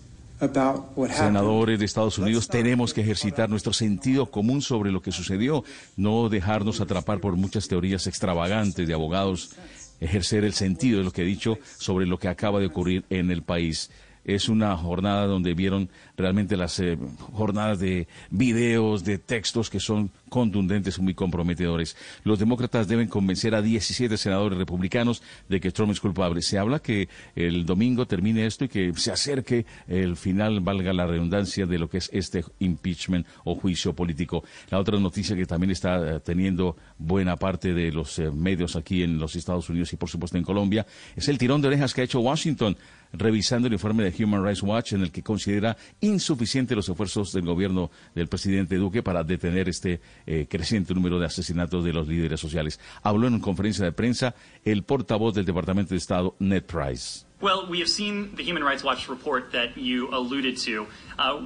Senadores 1.11 1.79
de 1.79 1.85
Estados 1.85 2.17
Unidos, 2.17 2.47
tenemos 2.47 2.93
que 2.93 3.01
ejercitar 3.01 3.49
nuestro 3.49 3.73
sentido 3.73 4.27
común 4.27 4.61
sobre 4.61 4.89
lo 4.89 5.01
que 5.01 5.11
sucedió, 5.11 5.65
no 5.97 6.29
dejarnos 6.29 6.79
atrapar 6.79 7.19
por 7.19 7.35
muchas 7.35 7.67
teorías 7.67 8.07
extravagantes 8.07 8.87
de 8.87 8.93
abogados, 8.93 9.51
ejercer 9.99 10.45
el 10.45 10.53
sentido 10.53 10.99
de 10.99 11.03
lo 11.03 11.11
que 11.11 11.23
he 11.23 11.25
dicho 11.25 11.57
sobre 11.77 12.05
lo 12.05 12.19
que 12.19 12.29
acaba 12.29 12.61
de 12.61 12.67
ocurrir 12.67 13.03
en 13.09 13.31
el 13.31 13.43
país 13.43 13.89
es 14.35 14.49
una 14.49 14.75
jornada 14.77 15.25
donde 15.25 15.53
vieron 15.53 15.89
realmente 16.17 16.57
las 16.57 16.79
eh, 16.79 16.97
jornadas 17.33 17.79
de 17.79 18.07
videos, 18.29 19.03
de 19.03 19.17
textos 19.17 19.69
que 19.69 19.79
son 19.79 20.11
contundentes 20.29 20.99
muy 20.99 21.13
comprometedores. 21.13 21.97
Los 22.23 22.39
demócratas 22.39 22.87
deben 22.87 23.07
convencer 23.07 23.55
a 23.55 23.61
17 23.61 24.17
senadores 24.17 24.57
republicanos 24.57 25.23
de 25.47 25.59
que 25.59 25.71
Trump 25.71 25.91
es 25.91 25.99
culpable. 25.99 26.41
Se 26.41 26.59
habla 26.59 26.79
que 26.79 27.09
el 27.35 27.65
domingo 27.65 28.05
termine 28.05 28.45
esto 28.45 28.65
y 28.65 28.69
que 28.69 28.93
se 28.95 29.11
acerque 29.11 29.65
el 29.87 30.15
final, 30.15 30.59
valga 30.59 30.93
la 30.93 31.07
redundancia, 31.07 31.65
de 31.65 31.79
lo 31.79 31.89
que 31.89 31.97
es 31.97 32.09
este 32.13 32.43
impeachment 32.59 33.25
o 33.43 33.55
juicio 33.55 33.93
político. 33.93 34.43
La 34.69 34.79
otra 34.79 34.99
noticia 34.99 35.35
que 35.35 35.45
también 35.45 35.71
está 35.71 36.15
eh, 36.15 36.19
teniendo 36.19 36.75
buena 36.97 37.35
parte 37.35 37.73
de 37.73 37.91
los 37.91 38.19
eh, 38.19 38.29
medios 38.31 38.75
aquí 38.75 39.03
en 39.03 39.17
los 39.17 39.35
Estados 39.35 39.69
Unidos 39.69 39.91
y 39.93 39.97
por 39.97 40.09
supuesto 40.09 40.37
en 40.37 40.43
Colombia 40.43 40.85
es 41.15 41.27
el 41.27 41.37
tirón 41.37 41.61
de 41.61 41.69
orejas 41.69 41.93
que 41.93 42.01
ha 42.01 42.03
hecho 42.03 42.19
Washington 42.19 42.77
revisando 43.13 43.67
el 43.67 43.73
informe 43.73 44.09
de 44.09 44.23
Human 44.23 44.43
Rights 44.43 44.63
Watch 44.63 44.93
en 44.93 45.01
el 45.01 45.11
que 45.11 45.23
considera 45.23 45.77
insuficientes 46.01 46.75
los 46.75 46.89
esfuerzos 46.89 47.31
del 47.33 47.45
gobierno 47.45 47.91
del 48.15 48.27
presidente 48.27 48.75
Duque 48.75 49.03
para 49.03 49.23
detener 49.23 49.69
este 49.69 50.01
eh, 50.25 50.47
creciente 50.49 50.93
número 50.93 51.19
de 51.19 51.25
asesinatos 51.25 51.83
de 51.83 51.93
los 51.93 52.07
líderes 52.07 52.39
sociales. 52.39 52.79
Habló 53.03 53.27
en 53.27 53.35
una 53.35 53.43
conferencia 53.43 53.85
de 53.85 53.91
prensa 53.91 54.35
el 54.63 54.83
portavoz 54.83 55.33
del 55.33 55.45
Departamento 55.45 55.93
de 55.93 55.97
Estado, 55.97 56.35
Ned 56.39 56.63
Price. 56.63 57.28
Well, 57.41 57.67
we 57.69 57.79
have 57.79 57.87
seen 57.87 58.35
the 58.35 58.43
Human 58.43 58.65
Rights 58.65 58.83
Watch 58.83 59.07
report 59.07 59.53
that 59.53 59.77
you 59.77 60.09
alluded 60.11 60.57
to. 60.65 60.87
Uh, 61.17 61.37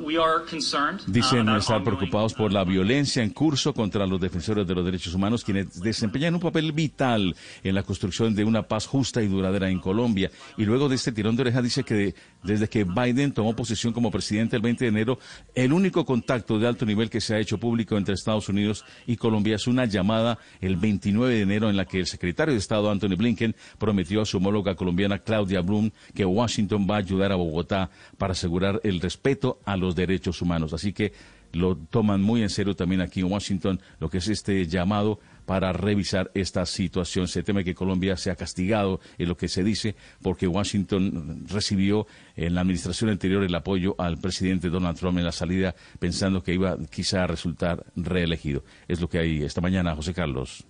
Dicen 1.08 1.50
estar 1.50 1.84
preocupados 1.84 2.36
por 2.36 2.54
la 2.54 2.64
violencia 2.64 3.24
en 3.24 3.32
curso 3.32 3.74
contra 3.74 4.06
los 4.06 4.22
defensores 4.22 4.68
de 4.68 4.76
los 4.76 4.86
derechos 4.86 5.16
humanos, 5.16 5.44
quienes 5.44 5.82
desempeñan 5.82 6.36
un 6.36 6.42
papel 6.42 6.72
vital 6.72 7.36
en 7.64 7.74
la 7.74 7.82
construcción 7.82 8.36
de 8.36 8.44
una 8.44 8.62
paz 8.62 8.86
justa 8.86 9.24
y 9.24 9.28
duradera 9.28 9.70
en 9.72 9.80
Colombia. 9.80 10.30
Y 10.58 10.66
luego 10.66 10.90
de 10.90 10.96
este 10.96 11.12
tirón 11.12 11.36
de 11.36 11.42
oreja 11.42 11.64
dice 11.64 11.84
que 11.84 12.14
desde 12.44 12.68
que 12.70 12.84
Biden 12.84 13.32
tomó 13.32 13.56
posesión 13.56 13.94
como 13.94 14.12
presidente 14.12 14.56
el 14.56 14.62
20 14.62 14.86
de 14.86 14.90
enero, 14.90 15.20
el 15.56 15.74
único 15.74 16.06
contacto 16.06 16.60
de 16.60 16.68
alto 16.68 16.86
nivel 16.86 17.10
que 17.10 17.22
se 17.22 17.34
ha 17.34 17.40
hecho 17.40 17.58
público 17.58 17.98
entre 17.98 18.14
Estados 18.14 18.50
Unidos 18.50 18.86
y 19.08 19.16
Colombia 19.16 19.56
es 19.56 19.66
una 19.66 19.86
llamada 19.86 20.38
el 20.62 20.76
29 20.76 21.34
de 21.34 21.42
enero 21.42 21.70
en 21.70 21.78
la 21.78 21.86
que 21.86 22.00
el 22.00 22.06
secretario 22.06 22.54
de 22.54 22.60
Estado 22.60 22.92
Anthony 22.92 23.16
Blinken 23.18 23.56
prometió 23.80 24.22
a 24.22 24.26
su 24.26 24.38
homóloga 24.38 24.76
colombiana 24.76 25.18
Claudia 25.18 25.62
Blum 25.62 25.83
que 26.14 26.26
Washington 26.26 26.88
va 26.90 26.96
a 26.96 27.00
ayudar 27.00 27.32
a 27.32 27.36
Bogotá 27.36 27.90
para 28.18 28.34
asegurar 28.34 28.80
el 28.84 29.02
respeto 29.02 29.60
a 29.66 29.76
los 29.76 29.96
derechos 29.96 30.42
humanos. 30.42 30.74
Así 30.74 30.94
que 30.94 31.14
lo 31.54 31.76
toman 31.76 32.22
muy 32.22 32.42
en 32.42 32.50
serio 32.50 32.76
también 32.76 33.02
aquí 33.02 33.20
en 33.20 33.32
Washington 33.32 33.80
lo 34.00 34.10
que 34.10 34.18
es 34.18 34.28
este 34.28 34.66
llamado 34.68 35.20
para 35.46 35.72
revisar 35.72 36.32
esta 36.34 36.66
situación. 36.66 37.28
Se 37.28 37.44
teme 37.44 37.64
que 37.64 37.76
Colombia 37.76 38.18
sea 38.18 38.36
castigado 38.36 39.00
en 39.18 39.30
lo 39.30 39.38
que 39.38 39.48
se 39.48 39.64
dice 39.64 39.96
porque 40.22 40.48
Washington 40.48 41.46
recibió 41.48 42.08
en 42.36 42.56
la 42.56 42.62
administración 42.62 43.10
anterior 43.10 43.44
el 43.44 43.54
apoyo 43.54 43.96
al 44.00 44.18
presidente 44.18 44.70
Donald 44.70 44.98
Trump 44.98 45.18
en 45.18 45.26
la 45.26 45.32
salida 45.32 45.76
pensando 46.00 46.44
que 46.44 46.54
iba 46.54 46.78
quizá 46.90 47.24
a 47.24 47.28
resultar 47.28 47.86
reelegido. 47.96 48.64
Es 48.88 49.00
lo 49.00 49.08
que 49.08 49.20
hay 49.20 49.44
esta 49.44 49.62
mañana, 49.62 49.96
José 49.96 50.14
Carlos. 50.14 50.66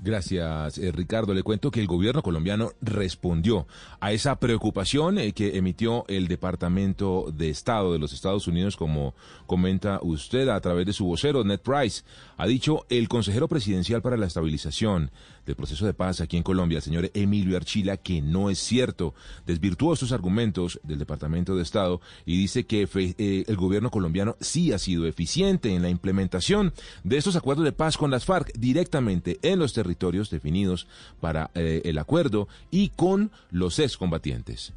Gracias, 0.00 0.78
eh, 0.78 0.92
Ricardo. 0.92 1.34
Le 1.34 1.42
cuento 1.42 1.72
que 1.72 1.80
el 1.80 1.88
gobierno 1.88 2.22
colombiano 2.22 2.70
respondió 2.80 3.66
a 3.98 4.12
esa 4.12 4.38
preocupación 4.38 5.18
eh, 5.18 5.32
que 5.32 5.56
emitió 5.56 6.04
el 6.06 6.28
Departamento 6.28 7.32
de 7.32 7.50
Estado 7.50 7.92
de 7.92 7.98
los 7.98 8.12
Estados 8.12 8.46
Unidos, 8.46 8.76
como 8.76 9.14
comenta 9.46 9.98
usted 10.02 10.48
a 10.48 10.60
través 10.60 10.86
de 10.86 10.92
su 10.92 11.04
vocero, 11.04 11.42
Ned 11.42 11.58
Price. 11.58 12.04
Ha 12.38 12.46
dicho 12.46 12.86
el 12.88 13.08
consejero 13.08 13.48
presidencial 13.48 14.00
para 14.00 14.16
la 14.16 14.26
estabilización 14.26 15.10
del 15.44 15.56
proceso 15.56 15.84
de 15.86 15.92
paz 15.92 16.20
aquí 16.20 16.36
en 16.36 16.44
Colombia, 16.44 16.76
el 16.76 16.82
señor 16.82 17.10
Emilio 17.12 17.56
Archila, 17.56 17.96
que 17.96 18.22
no 18.22 18.48
es 18.48 18.60
cierto. 18.60 19.12
Desvirtuó 19.44 19.92
estos 19.92 20.12
argumentos 20.12 20.78
del 20.84 21.00
Departamento 21.00 21.56
de 21.56 21.64
Estado 21.64 22.00
y 22.24 22.38
dice 22.38 22.64
que 22.64 22.88
eh, 22.94 23.44
el 23.48 23.56
gobierno 23.56 23.90
colombiano 23.90 24.36
sí 24.40 24.72
ha 24.72 24.78
sido 24.78 25.04
eficiente 25.06 25.74
en 25.74 25.82
la 25.82 25.90
implementación 25.90 26.72
de 27.02 27.16
estos 27.16 27.34
acuerdos 27.34 27.64
de 27.64 27.72
paz 27.72 27.96
con 27.96 28.12
las 28.12 28.24
FARC 28.24 28.52
directamente 28.56 29.40
en 29.42 29.58
los 29.58 29.72
territorios 29.72 30.30
definidos 30.30 30.86
para 31.20 31.50
eh, 31.56 31.82
el 31.84 31.98
acuerdo 31.98 32.46
y 32.70 32.90
con 32.90 33.32
los 33.50 33.80
excombatientes. 33.80 34.74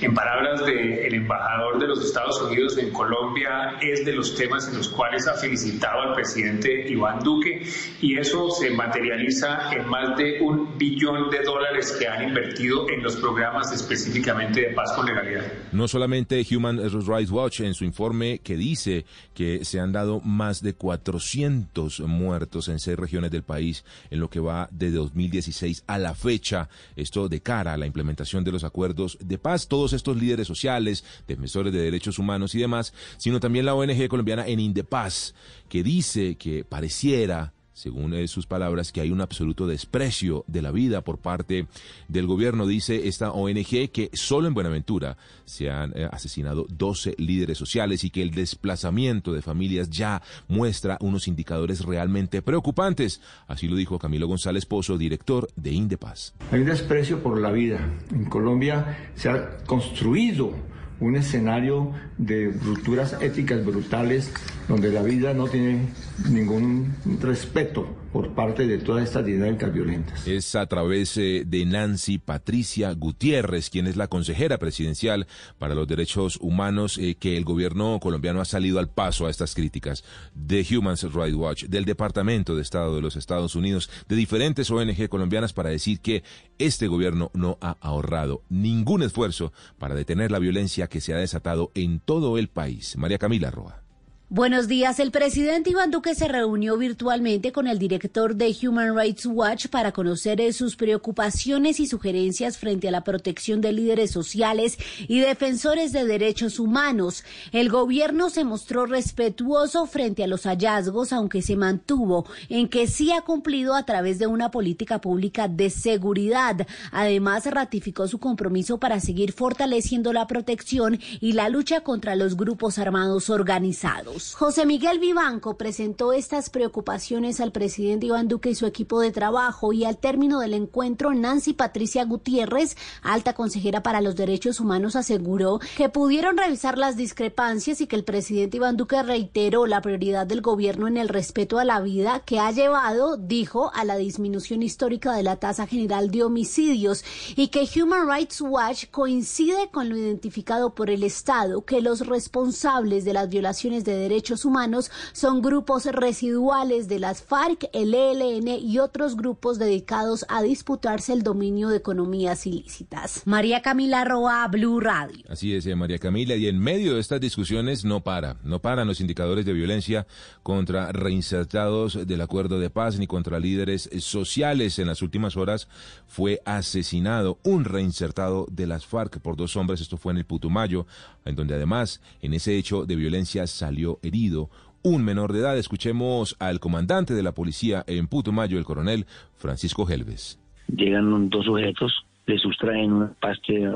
En 0.00 0.14
palabras 0.14 0.64
del 0.64 1.14
embajador 1.14 1.78
de 1.78 1.86
los 1.86 2.04
Estados 2.04 2.40
Unidos 2.42 2.78
en 2.78 2.90
Colombia, 2.92 3.78
es 3.80 4.04
de 4.04 4.12
los 4.12 4.34
temas 4.34 4.68
en 4.68 4.76
los 4.76 4.88
cuales 4.88 5.26
ha 5.26 5.34
felicitado 5.34 6.02
al 6.02 6.14
presidente 6.14 6.86
Iván 6.88 7.20
Duque 7.20 7.66
y 8.00 8.18
eso 8.18 8.50
se 8.50 8.70
materializa 8.70 9.72
en 9.72 9.88
más 9.88 10.16
de 10.16 10.40
un 10.40 10.76
billón 10.78 11.30
de 11.30 11.42
dólares 11.42 11.96
que 11.98 12.06
han 12.06 12.28
invertido 12.28 12.88
en 12.90 13.02
los 13.02 13.16
programas 13.16 13.72
específicamente 13.72 14.60
de 14.60 14.74
paz 14.74 14.92
con 14.94 15.06
legalidad. 15.06 15.44
No 15.72 15.88
solamente 15.88 16.44
Human 16.50 16.78
Rights 16.78 17.30
Watch 17.30 17.60
en 17.60 17.74
su 17.74 17.84
informe 17.84 18.40
que 18.40 18.56
dice 18.56 19.04
que 19.34 19.64
se 19.64 19.80
han 19.80 19.92
dado 19.92 20.20
más 20.20 20.62
de 20.62 20.74
400 20.74 22.00
muertos 22.00 22.68
en 22.68 22.78
seis 22.78 22.98
regiones 22.98 23.30
del 23.30 23.42
país 23.42 23.84
en 24.10 24.20
lo 24.20 24.30
que 24.30 24.40
va 24.40 24.68
de 24.70 24.90
2016 24.90 25.84
a 25.86 25.98
la 25.98 26.14
fecha, 26.14 26.68
esto 26.96 27.28
de 27.28 27.40
cara 27.40 27.72
a 27.72 27.76
la 27.76 27.86
implementación 27.86 28.44
de 28.44 28.52
los 28.52 28.64
acuerdos 28.64 29.18
de 29.20 29.38
paz 29.38 29.65
todos 29.68 29.92
estos 29.92 30.16
líderes 30.16 30.46
sociales, 30.46 31.04
defensores 31.26 31.72
de 31.72 31.80
derechos 31.80 32.18
humanos 32.18 32.54
y 32.54 32.58
demás, 32.58 32.92
sino 33.16 33.40
también 33.40 33.66
la 33.66 33.74
ONG 33.74 34.08
colombiana 34.08 34.46
en 34.46 34.60
Indepaz, 34.60 35.34
que 35.68 35.82
dice 35.82 36.36
que 36.36 36.64
pareciera 36.64 37.52
según 37.76 38.26
sus 38.26 38.46
palabras, 38.46 38.90
que 38.90 39.02
hay 39.02 39.10
un 39.10 39.20
absoluto 39.20 39.66
desprecio 39.66 40.44
de 40.46 40.62
la 40.62 40.72
vida 40.72 41.02
por 41.02 41.18
parte 41.18 41.66
del 42.08 42.26
gobierno. 42.26 42.66
Dice 42.66 43.06
esta 43.06 43.32
ONG 43.32 43.90
que 43.92 44.10
solo 44.14 44.48
en 44.48 44.54
Buenaventura 44.54 45.18
se 45.44 45.70
han 45.70 45.92
eh, 45.94 46.08
asesinado 46.10 46.66
12 46.70 47.16
líderes 47.18 47.58
sociales 47.58 48.02
y 48.02 48.10
que 48.10 48.22
el 48.22 48.30
desplazamiento 48.30 49.34
de 49.34 49.42
familias 49.42 49.90
ya 49.90 50.22
muestra 50.48 50.96
unos 51.02 51.28
indicadores 51.28 51.84
realmente 51.84 52.40
preocupantes. 52.40 53.20
Así 53.46 53.68
lo 53.68 53.76
dijo 53.76 53.98
Camilo 53.98 54.26
González 54.26 54.64
Pozo, 54.64 54.96
director 54.96 55.46
de 55.54 55.72
Indepaz. 55.72 56.32
Hay 56.50 56.60
un 56.60 56.66
desprecio 56.66 57.22
por 57.22 57.38
la 57.38 57.52
vida. 57.52 57.78
En 58.10 58.24
Colombia 58.24 59.10
se 59.16 59.28
ha 59.28 59.58
construido 59.66 60.54
un 60.98 61.14
escenario 61.14 61.92
de 62.16 62.50
rupturas 62.64 63.18
éticas 63.20 63.62
brutales 63.64 64.32
donde 64.66 64.90
la 64.90 65.02
vida 65.02 65.34
no 65.34 65.46
tiene 65.46 65.88
ningún 66.28 66.94
respeto 67.20 67.86
por 68.12 68.30
parte 68.34 68.66
de 68.66 68.78
todas 68.78 69.04
estas 69.04 69.26
dinámicas 69.26 69.72
violentas. 69.72 70.26
Es 70.26 70.54
a 70.54 70.66
través 70.66 71.16
eh, 71.18 71.44
de 71.46 71.66
Nancy 71.66 72.18
Patricia 72.18 72.92
Gutiérrez, 72.92 73.68
quien 73.68 73.86
es 73.86 73.96
la 73.96 74.08
consejera 74.08 74.58
presidencial 74.58 75.26
para 75.58 75.74
los 75.74 75.86
derechos 75.86 76.38
humanos, 76.40 76.98
eh, 76.98 77.16
que 77.18 77.36
el 77.36 77.44
gobierno 77.44 78.00
colombiano 78.00 78.40
ha 78.40 78.46
salido 78.46 78.78
al 78.78 78.88
paso 78.88 79.26
a 79.26 79.30
estas 79.30 79.54
críticas 79.54 80.02
de 80.34 80.66
Human 80.70 80.96
Rights 80.96 81.36
Watch, 81.36 81.64
del 81.64 81.84
Departamento 81.84 82.56
de 82.56 82.62
Estado 82.62 82.94
de 82.96 83.02
los 83.02 83.16
Estados 83.16 83.54
Unidos, 83.54 83.90
de 84.08 84.16
diferentes 84.16 84.70
ONG 84.70 85.08
colombianas 85.08 85.52
para 85.52 85.70
decir 85.70 86.00
que 86.00 86.22
este 86.58 86.86
gobierno 86.86 87.30
no 87.34 87.58
ha 87.60 87.76
ahorrado 87.80 88.42
ningún 88.48 89.02
esfuerzo 89.02 89.52
para 89.78 89.94
detener 89.94 90.30
la 90.30 90.38
violencia 90.38 90.86
que 90.86 91.00
se 91.00 91.12
ha 91.12 91.18
desatado 91.18 91.70
en 91.74 92.00
todo 92.00 92.38
el 92.38 92.48
país. 92.48 92.96
María 92.96 93.18
Camila 93.18 93.50
Roa. 93.50 93.85
Buenos 94.28 94.66
días. 94.66 94.98
El 94.98 95.12
presidente 95.12 95.70
Iván 95.70 95.92
Duque 95.92 96.16
se 96.16 96.26
reunió 96.26 96.76
virtualmente 96.76 97.52
con 97.52 97.68
el 97.68 97.78
director 97.78 98.34
de 98.34 98.56
Human 98.60 98.98
Rights 98.98 99.24
Watch 99.24 99.68
para 99.68 99.92
conocer 99.92 100.40
eh, 100.40 100.52
sus 100.52 100.74
preocupaciones 100.74 101.78
y 101.78 101.86
sugerencias 101.86 102.58
frente 102.58 102.88
a 102.88 102.90
la 102.90 103.04
protección 103.04 103.60
de 103.60 103.70
líderes 103.70 104.10
sociales 104.10 104.78
y 105.06 105.20
defensores 105.20 105.92
de 105.92 106.04
derechos 106.04 106.58
humanos. 106.58 107.22
El 107.52 107.68
gobierno 107.68 108.28
se 108.28 108.42
mostró 108.42 108.86
respetuoso 108.86 109.86
frente 109.86 110.24
a 110.24 110.26
los 110.26 110.42
hallazgos, 110.42 111.12
aunque 111.12 111.40
se 111.40 111.54
mantuvo 111.54 112.26
en 112.48 112.66
que 112.66 112.88
sí 112.88 113.12
ha 113.12 113.20
cumplido 113.20 113.76
a 113.76 113.84
través 113.84 114.18
de 114.18 114.26
una 114.26 114.50
política 114.50 115.00
pública 115.00 115.46
de 115.46 115.70
seguridad. 115.70 116.66
Además, 116.90 117.46
ratificó 117.46 118.08
su 118.08 118.18
compromiso 118.18 118.78
para 118.78 118.98
seguir 118.98 119.32
fortaleciendo 119.32 120.12
la 120.12 120.26
protección 120.26 120.98
y 121.20 121.34
la 121.34 121.48
lucha 121.48 121.82
contra 121.82 122.16
los 122.16 122.36
grupos 122.36 122.80
armados 122.80 123.30
organizados. 123.30 124.15
José 124.18 124.64
Miguel 124.64 124.98
Vivanco 124.98 125.58
presentó 125.58 126.12
estas 126.12 126.48
preocupaciones 126.48 127.40
al 127.40 127.52
presidente 127.52 128.06
Iván 128.06 128.28
Duque 128.28 128.50
y 128.50 128.54
su 128.54 128.64
equipo 128.64 129.00
de 129.00 129.10
trabajo 129.10 129.72
y 129.72 129.84
al 129.84 129.98
término 129.98 130.40
del 130.40 130.54
encuentro 130.54 131.12
Nancy 131.12 131.52
Patricia 131.52 132.04
Gutiérrez, 132.04 132.76
alta 133.02 133.34
consejera 133.34 133.82
para 133.82 134.00
los 134.00 134.16
derechos 134.16 134.60
humanos, 134.60 134.96
aseguró 134.96 135.60
que 135.76 135.88
pudieron 135.88 136.36
revisar 136.36 136.78
las 136.78 136.96
discrepancias 136.96 137.80
y 137.80 137.86
que 137.86 137.96
el 137.96 138.04
presidente 138.04 138.56
Iván 138.56 138.76
Duque 138.76 139.02
reiteró 139.02 139.66
la 139.66 139.82
prioridad 139.82 140.26
del 140.26 140.40
gobierno 140.40 140.88
en 140.88 140.96
el 140.96 141.08
respeto 141.08 141.58
a 141.58 141.64
la 141.64 141.80
vida 141.80 142.22
que 142.24 142.38
ha 142.38 142.50
llevado, 142.52 143.16
dijo, 143.16 143.70
a 143.74 143.84
la 143.84 143.96
disminución 143.96 144.62
histórica 144.62 145.14
de 145.14 145.24
la 145.24 145.36
tasa 145.36 145.66
general 145.66 146.10
de 146.10 146.22
homicidios 146.22 147.04
y 147.36 147.48
que 147.48 147.68
Human 147.76 148.08
Rights 148.08 148.40
Watch 148.40 148.86
coincide 148.90 149.68
con 149.70 149.88
lo 149.88 149.96
identificado 149.96 150.74
por 150.74 150.88
el 150.90 151.02
Estado, 151.02 151.64
que 151.64 151.80
los 151.80 152.06
responsables 152.06 153.04
de 153.04 153.12
las 153.12 153.28
violaciones 153.28 153.84
de 153.84 154.05
derechos 154.08 154.44
humanos 154.44 154.90
son 155.12 155.42
grupos 155.42 155.86
residuales 155.86 156.88
de 156.88 156.98
las 156.98 157.22
FARC, 157.22 157.68
el 157.72 157.94
ELN 157.94 158.48
y 158.48 158.78
otros 158.78 159.16
grupos 159.16 159.58
dedicados 159.58 160.24
a 160.28 160.42
disputarse 160.42 161.12
el 161.12 161.22
dominio 161.22 161.68
de 161.68 161.78
economías 161.78 162.46
ilícitas. 162.46 163.22
María 163.24 163.62
Camila 163.62 164.04
Roa, 164.04 164.46
Blue 164.48 164.80
Radio. 164.80 165.24
Así 165.28 165.54
es, 165.54 165.66
eh, 165.66 165.74
María 165.74 165.98
Camila, 165.98 166.36
y 166.36 166.46
en 166.46 166.58
medio 166.58 166.94
de 166.94 167.00
estas 167.00 167.20
discusiones 167.20 167.84
no 167.84 168.02
para, 168.02 168.36
no 168.44 168.60
paran 168.60 168.86
los 168.86 169.00
indicadores 169.00 169.44
de 169.44 169.52
violencia 169.52 170.06
contra 170.42 170.92
reinsertados 170.92 172.06
del 172.06 172.20
acuerdo 172.20 172.60
de 172.60 172.70
paz 172.70 172.98
ni 172.98 173.06
contra 173.06 173.40
líderes 173.40 173.90
sociales. 173.98 174.78
En 174.78 174.86
las 174.86 175.02
últimas 175.02 175.36
horas 175.36 175.68
fue 176.06 176.40
asesinado 176.44 177.38
un 177.44 177.64
reinsertado 177.64 178.46
de 178.50 178.66
las 178.66 178.86
FARC 178.86 179.20
por 179.20 179.36
dos 179.36 179.56
hombres, 179.56 179.80
esto 179.80 179.96
fue 179.96 180.12
en 180.12 180.18
el 180.18 180.24
Putumayo, 180.24 180.86
en 181.24 181.36
donde 181.36 181.54
además 181.54 182.00
en 182.22 182.34
ese 182.34 182.56
hecho 182.56 182.86
de 182.86 182.96
violencia 182.96 183.46
salió 183.46 183.98
herido 184.02 184.48
un 184.82 185.04
menor 185.04 185.32
de 185.32 185.40
edad. 185.40 185.58
Escuchemos 185.58 186.36
al 186.38 186.60
comandante 186.60 187.14
de 187.14 187.22
la 187.22 187.32
policía 187.32 187.84
en 187.86 188.06
Putumayo, 188.06 188.58
el 188.58 188.64
coronel 188.64 189.04
Francisco 189.34 189.88
Helves. 189.88 190.38
Llegan 190.68 191.28
dos 191.28 191.44
sujetos, 191.44 192.06
le 192.26 192.38
sustraen 192.38 192.92
una 192.92 193.12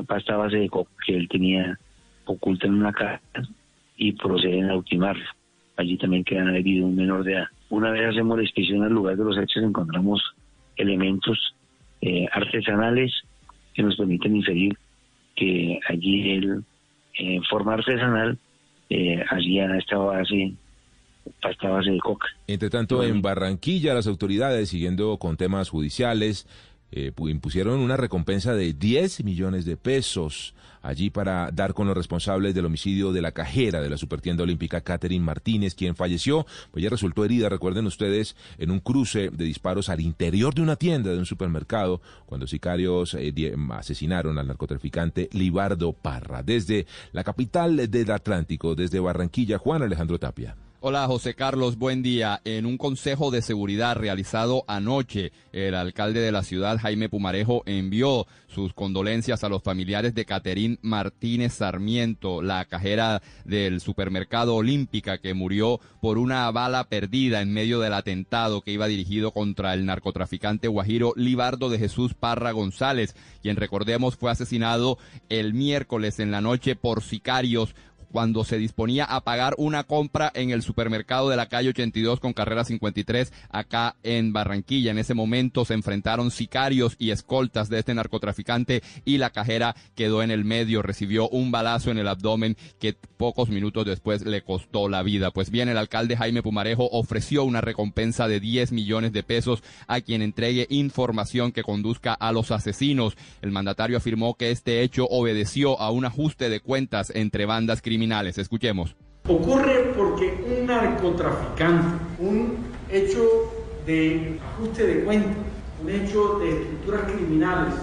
pasta, 0.07 0.37
base 0.37 0.57
de 0.57 0.69
coca 0.69 0.91
que 1.05 1.15
él 1.15 1.27
tenía 1.29 1.77
oculta 2.25 2.67
en 2.67 2.75
una 2.75 2.93
caja 2.93 3.21
y 3.97 4.13
proceden 4.13 4.69
a 4.69 4.75
ultimarlo. 4.77 5.25
Allí 5.77 5.97
también 5.97 6.23
quedan 6.23 6.55
herido 6.55 6.85
un 6.85 6.95
menor 6.95 7.23
de 7.23 7.33
edad. 7.33 7.47
Una 7.69 7.91
vez 7.91 8.09
hacemos 8.09 8.37
la 8.37 8.43
inspección 8.43 8.83
al 8.83 8.93
lugar 8.93 9.17
de 9.17 9.23
los 9.23 9.37
hechos, 9.37 9.63
encontramos 9.63 10.21
elementos 10.77 11.55
eh, 12.01 12.27
artesanales 12.31 13.13
que 13.73 13.83
nos 13.83 13.95
permiten 13.95 14.35
inferir 14.35 14.77
que 15.35 15.79
allí 15.87 16.31
él, 16.31 16.63
en 17.17 17.43
forma 17.43 17.73
artesanal, 17.73 18.37
eh, 18.89 19.23
hacían 19.29 19.75
esta 19.75 19.97
base, 19.97 20.53
esta 21.49 21.69
base 21.69 21.91
de 21.91 21.99
coca. 21.99 22.27
Entre 22.47 22.69
tanto, 22.69 23.03
en 23.03 23.21
Barranquilla, 23.21 23.93
las 23.93 24.07
autoridades, 24.07 24.69
siguiendo 24.69 25.17
con 25.17 25.37
temas 25.37 25.69
judiciales, 25.69 26.47
eh, 26.91 27.11
impusieron 27.17 27.79
una 27.79 27.97
recompensa 27.97 28.53
de 28.53 28.73
10 28.73 29.23
millones 29.23 29.65
de 29.65 29.77
pesos 29.77 30.53
allí 30.81 31.09
para 31.09 31.51
dar 31.51 31.73
con 31.73 31.87
los 31.87 31.95
responsables 31.95 32.53
del 32.53 32.65
homicidio 32.65 33.11
de 33.11 33.21
la 33.21 33.31
cajera 33.31 33.81
de 33.81 33.89
la 33.89 33.97
supertienda 33.97 34.43
olímpica 34.43 34.81
Catherine 34.81 35.23
Martínez, 35.23 35.75
quien 35.75 35.95
falleció, 35.95 36.45
pues 36.71 36.83
ya 36.83 36.89
resultó 36.89 37.25
herida, 37.25 37.49
recuerden 37.49 37.85
ustedes, 37.85 38.35
en 38.57 38.71
un 38.71 38.79
cruce 38.79 39.29
de 39.29 39.45
disparos 39.45 39.89
al 39.89 40.01
interior 40.01 40.53
de 40.53 40.61
una 40.61 40.75
tienda 40.75 41.11
de 41.11 41.17
un 41.17 41.25
supermercado, 41.25 42.01
cuando 42.25 42.47
sicarios 42.47 43.13
eh, 43.13 43.55
asesinaron 43.71 44.37
al 44.37 44.47
narcotraficante 44.47 45.29
Libardo 45.31 45.93
Parra. 45.93 46.43
Desde 46.43 46.85
la 47.11 47.23
capital 47.23 47.89
del 47.89 48.11
Atlántico, 48.11 48.75
desde 48.75 48.99
Barranquilla, 48.99 49.57
Juan 49.57 49.83
Alejandro 49.83 50.19
Tapia. 50.19 50.55
Hola 50.83 51.05
José 51.05 51.35
Carlos, 51.35 51.77
buen 51.77 52.01
día. 52.01 52.41
En 52.43 52.65
un 52.65 52.79
consejo 52.79 53.29
de 53.29 53.43
seguridad 53.43 53.95
realizado 53.95 54.63
anoche, 54.67 55.31
el 55.51 55.75
alcalde 55.75 56.21
de 56.21 56.31
la 56.31 56.41
ciudad, 56.41 56.79
Jaime 56.79 57.07
Pumarejo, 57.07 57.61
envió 57.67 58.25
sus 58.47 58.73
condolencias 58.73 59.43
a 59.43 59.49
los 59.49 59.61
familiares 59.61 60.15
de 60.15 60.25
Caterín 60.25 60.79
Martínez 60.81 61.53
Sarmiento, 61.53 62.41
la 62.41 62.65
cajera 62.65 63.21
del 63.45 63.79
supermercado 63.79 64.55
Olímpica 64.55 65.19
que 65.19 65.35
murió 65.35 65.79
por 66.01 66.17
una 66.17 66.49
bala 66.49 66.85
perdida 66.85 67.41
en 67.41 67.53
medio 67.53 67.79
del 67.79 67.93
atentado 67.93 68.61
que 68.61 68.71
iba 68.71 68.87
dirigido 68.87 69.29
contra 69.29 69.75
el 69.75 69.85
narcotraficante 69.85 70.67
guajiro 70.67 71.13
Libardo 71.15 71.69
de 71.69 71.77
Jesús 71.77 72.15
Parra 72.15 72.53
González, 72.53 73.15
quien 73.43 73.55
recordemos 73.55 74.15
fue 74.15 74.31
asesinado 74.31 74.97
el 75.29 75.53
miércoles 75.53 76.19
en 76.19 76.31
la 76.31 76.41
noche 76.41 76.75
por 76.75 77.03
sicarios 77.03 77.75
cuando 78.11 78.43
se 78.43 78.57
disponía 78.57 79.05
a 79.05 79.21
pagar 79.21 79.55
una 79.57 79.85
compra 79.85 80.31
en 80.35 80.51
el 80.51 80.61
supermercado 80.61 81.29
de 81.29 81.37
la 81.37 81.47
calle 81.47 81.69
82 81.69 82.19
con 82.19 82.33
carrera 82.33 82.65
53 82.65 83.31
acá 83.49 83.95
en 84.03 84.33
Barranquilla. 84.33 84.91
En 84.91 84.97
ese 84.97 85.13
momento 85.13 85.65
se 85.65 85.73
enfrentaron 85.73 86.29
sicarios 86.29 86.95
y 86.99 87.11
escoltas 87.11 87.69
de 87.69 87.79
este 87.79 87.93
narcotraficante 87.93 88.83
y 89.05 89.17
la 89.17 89.29
cajera 89.29 89.75
quedó 89.95 90.21
en 90.23 90.31
el 90.31 90.43
medio, 90.43 90.81
recibió 90.81 91.29
un 91.29 91.51
balazo 91.51 91.91
en 91.91 91.97
el 91.97 92.07
abdomen 92.07 92.57
que 92.79 92.93
pocos 92.93 93.49
minutos 93.49 93.85
después 93.85 94.25
le 94.25 94.43
costó 94.43 94.89
la 94.89 95.03
vida. 95.03 95.31
Pues 95.31 95.49
bien, 95.49 95.69
el 95.69 95.77
alcalde 95.77 96.17
Jaime 96.17 96.43
Pumarejo 96.43 96.89
ofreció 96.91 97.43
una 97.43 97.61
recompensa 97.61 98.27
de 98.27 98.39
10 98.39 98.73
millones 98.73 99.13
de 99.13 99.23
pesos 99.23 99.63
a 99.87 100.01
quien 100.01 100.21
entregue 100.21 100.67
información 100.69 101.51
que 101.51 101.63
conduzca 101.63 102.13
a 102.13 102.31
los 102.31 102.51
asesinos. 102.51 103.15
El 103.41 103.51
mandatario 103.51 103.97
afirmó 103.97 104.35
que 104.35 104.51
este 104.51 104.81
hecho 104.81 105.05
obedeció 105.05 105.79
a 105.79 105.91
un 105.91 106.05
ajuste 106.05 106.49
de 106.49 106.59
cuentas 106.59 107.11
entre 107.15 107.45
bandas 107.45 107.81
criminales 107.81 108.00
Escuchemos. 108.37 108.95
Ocurre 109.27 109.93
porque 109.95 110.43
un 110.47 110.65
narcotraficante, 110.65 112.03
un 112.17 112.57
hecho 112.89 113.53
de 113.85 114.39
ajuste 114.53 114.87
de 114.87 115.03
cuentas, 115.03 115.37
un 115.83 115.89
hecho 115.89 116.39
de 116.39 116.49
estructuras 116.49 117.01
criminales, 117.11 117.73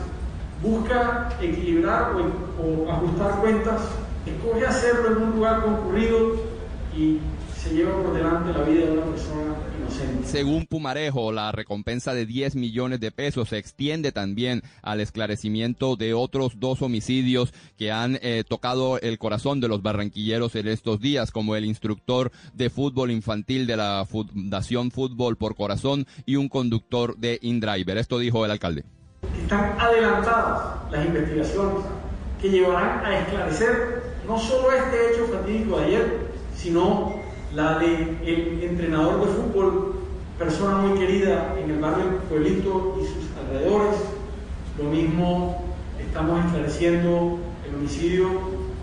busca 0.60 1.28
equilibrar 1.40 2.14
o, 2.60 2.90
ajustar 2.90 3.40
cuentas, 3.40 3.82
escoge 4.26 4.66
hacerlo 4.66 5.12
en 5.12 5.22
un 5.22 5.30
lugar 5.36 5.62
concurrido 5.62 6.34
y 6.96 7.18
se 7.58 7.74
lleva 7.74 8.00
por 8.02 8.14
delante 8.14 8.52
la 8.52 8.64
vida 8.64 8.86
de 8.86 8.92
una 8.92 9.06
persona 9.06 9.56
inocente. 9.76 10.26
Según 10.26 10.66
Pumarejo, 10.66 11.32
la 11.32 11.50
recompensa 11.50 12.14
de 12.14 12.24
10 12.24 12.54
millones 12.54 13.00
de 13.00 13.10
pesos 13.10 13.48
se 13.48 13.58
extiende 13.58 14.12
también 14.12 14.62
al 14.82 15.00
esclarecimiento 15.00 15.96
de 15.96 16.14
otros 16.14 16.60
dos 16.60 16.82
homicidios 16.82 17.52
que 17.76 17.90
han 17.90 18.18
eh, 18.22 18.44
tocado 18.48 19.00
el 19.00 19.18
corazón 19.18 19.60
de 19.60 19.68
los 19.68 19.82
barranquilleros 19.82 20.54
en 20.54 20.68
estos 20.68 21.00
días, 21.00 21.32
como 21.32 21.56
el 21.56 21.64
instructor 21.64 22.30
de 22.54 22.70
fútbol 22.70 23.10
infantil 23.10 23.66
de 23.66 23.76
la 23.76 24.06
Fundación 24.08 24.90
Fútbol 24.90 25.36
por 25.36 25.56
Corazón 25.56 26.06
y 26.26 26.36
un 26.36 26.48
conductor 26.48 27.16
de 27.16 27.38
InDriver. 27.42 27.98
Esto 27.98 28.18
dijo 28.18 28.44
el 28.44 28.52
alcalde. 28.52 28.84
Están 29.42 29.74
adelantadas 29.80 30.92
las 30.92 31.06
investigaciones 31.06 31.84
que 32.40 32.50
llevarán 32.50 33.04
a 33.04 33.18
esclarecer 33.18 34.16
no 34.28 34.38
solo 34.38 34.70
este 34.72 35.10
hecho 35.10 35.26
fatídico 35.26 35.80
de 35.80 35.86
ayer, 35.86 36.28
sino 36.54 37.27
la 37.54 37.78
de 37.78 38.18
el 38.24 38.62
entrenador 38.62 39.20
de 39.20 39.32
fútbol, 39.32 39.94
persona 40.38 40.78
muy 40.78 40.98
querida 40.98 41.54
en 41.62 41.70
el 41.70 41.78
barrio 41.78 42.18
Pueblito 42.28 42.96
y 43.00 43.04
sus 43.04 43.36
alrededores. 43.38 43.96
Lo 44.78 44.90
mismo 44.90 45.64
estamos 45.98 46.44
esclareciendo 46.44 47.38
el 47.66 47.74
homicidio 47.74 48.28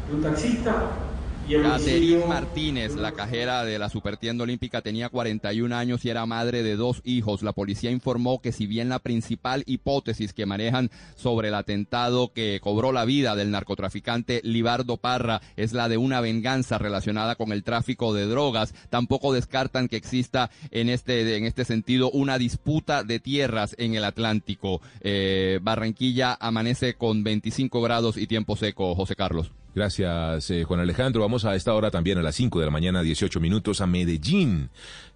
de 0.09 0.15
un 0.15 0.21
taxista 0.21 1.04
Caterín 1.47 2.27
Martínez, 2.27 2.95
la 2.95 3.11
cajera 3.11 3.63
de 3.65 3.77
la 3.77 3.89
Supertienda 3.89 4.43
Olímpica, 4.43 4.81
tenía 4.81 5.09
41 5.09 5.75
años 5.75 6.03
y 6.03 6.09
era 6.09 6.25
madre 6.25 6.63
de 6.63 6.75
dos 6.75 7.01
hijos. 7.03 7.43
La 7.43 7.53
policía 7.53 7.91
informó 7.91 8.41
que 8.41 8.51
si 8.51 8.65
bien 8.65 8.89
la 8.89 8.97
principal 8.97 9.61
hipótesis 9.67 10.33
que 10.33 10.47
manejan 10.47 10.89
sobre 11.15 11.49
el 11.49 11.53
atentado 11.53 12.33
que 12.33 12.59
cobró 12.63 12.91
la 12.91 13.05
vida 13.05 13.35
del 13.35 13.51
narcotraficante 13.51 14.41
Libardo 14.43 14.97
Parra 14.97 15.39
es 15.55 15.73
la 15.73 15.87
de 15.87 15.97
una 15.97 16.19
venganza 16.19 16.79
relacionada 16.79 17.35
con 17.35 17.51
el 17.51 17.63
tráfico 17.63 18.15
de 18.15 18.25
drogas, 18.25 18.73
tampoco 18.89 19.31
descartan 19.31 19.87
que 19.87 19.97
exista 19.97 20.49
en 20.71 20.89
este, 20.89 21.37
en 21.37 21.45
este 21.45 21.63
sentido 21.63 22.09
una 22.09 22.39
disputa 22.39 23.03
de 23.03 23.19
tierras 23.19 23.75
en 23.77 23.93
el 23.93 24.03
Atlántico. 24.03 24.81
Eh, 25.01 25.59
Barranquilla 25.61 26.35
amanece 26.39 26.95
con 26.95 27.23
25 27.23 27.81
grados 27.83 28.17
y 28.17 28.25
tiempo 28.25 28.55
seco, 28.55 28.95
José 28.95 29.15
Carlos. 29.15 29.51
Gracias, 29.75 30.49
eh, 30.51 30.63
Juan 30.63 30.79
Alejandro. 30.79 31.21
Vamos 31.21 31.43
a 31.43 31.53
esta 31.53 31.73
hora 31.73 31.91
también 31.91 32.17
a 32.17 32.21
las 32.21 32.35
5 32.35 32.61
de 32.61 32.65
la 32.65 32.71
mañana, 32.71 33.03
18 33.03 33.41
minutos, 33.41 33.81
a 33.81 33.87
Medellín 33.87 34.69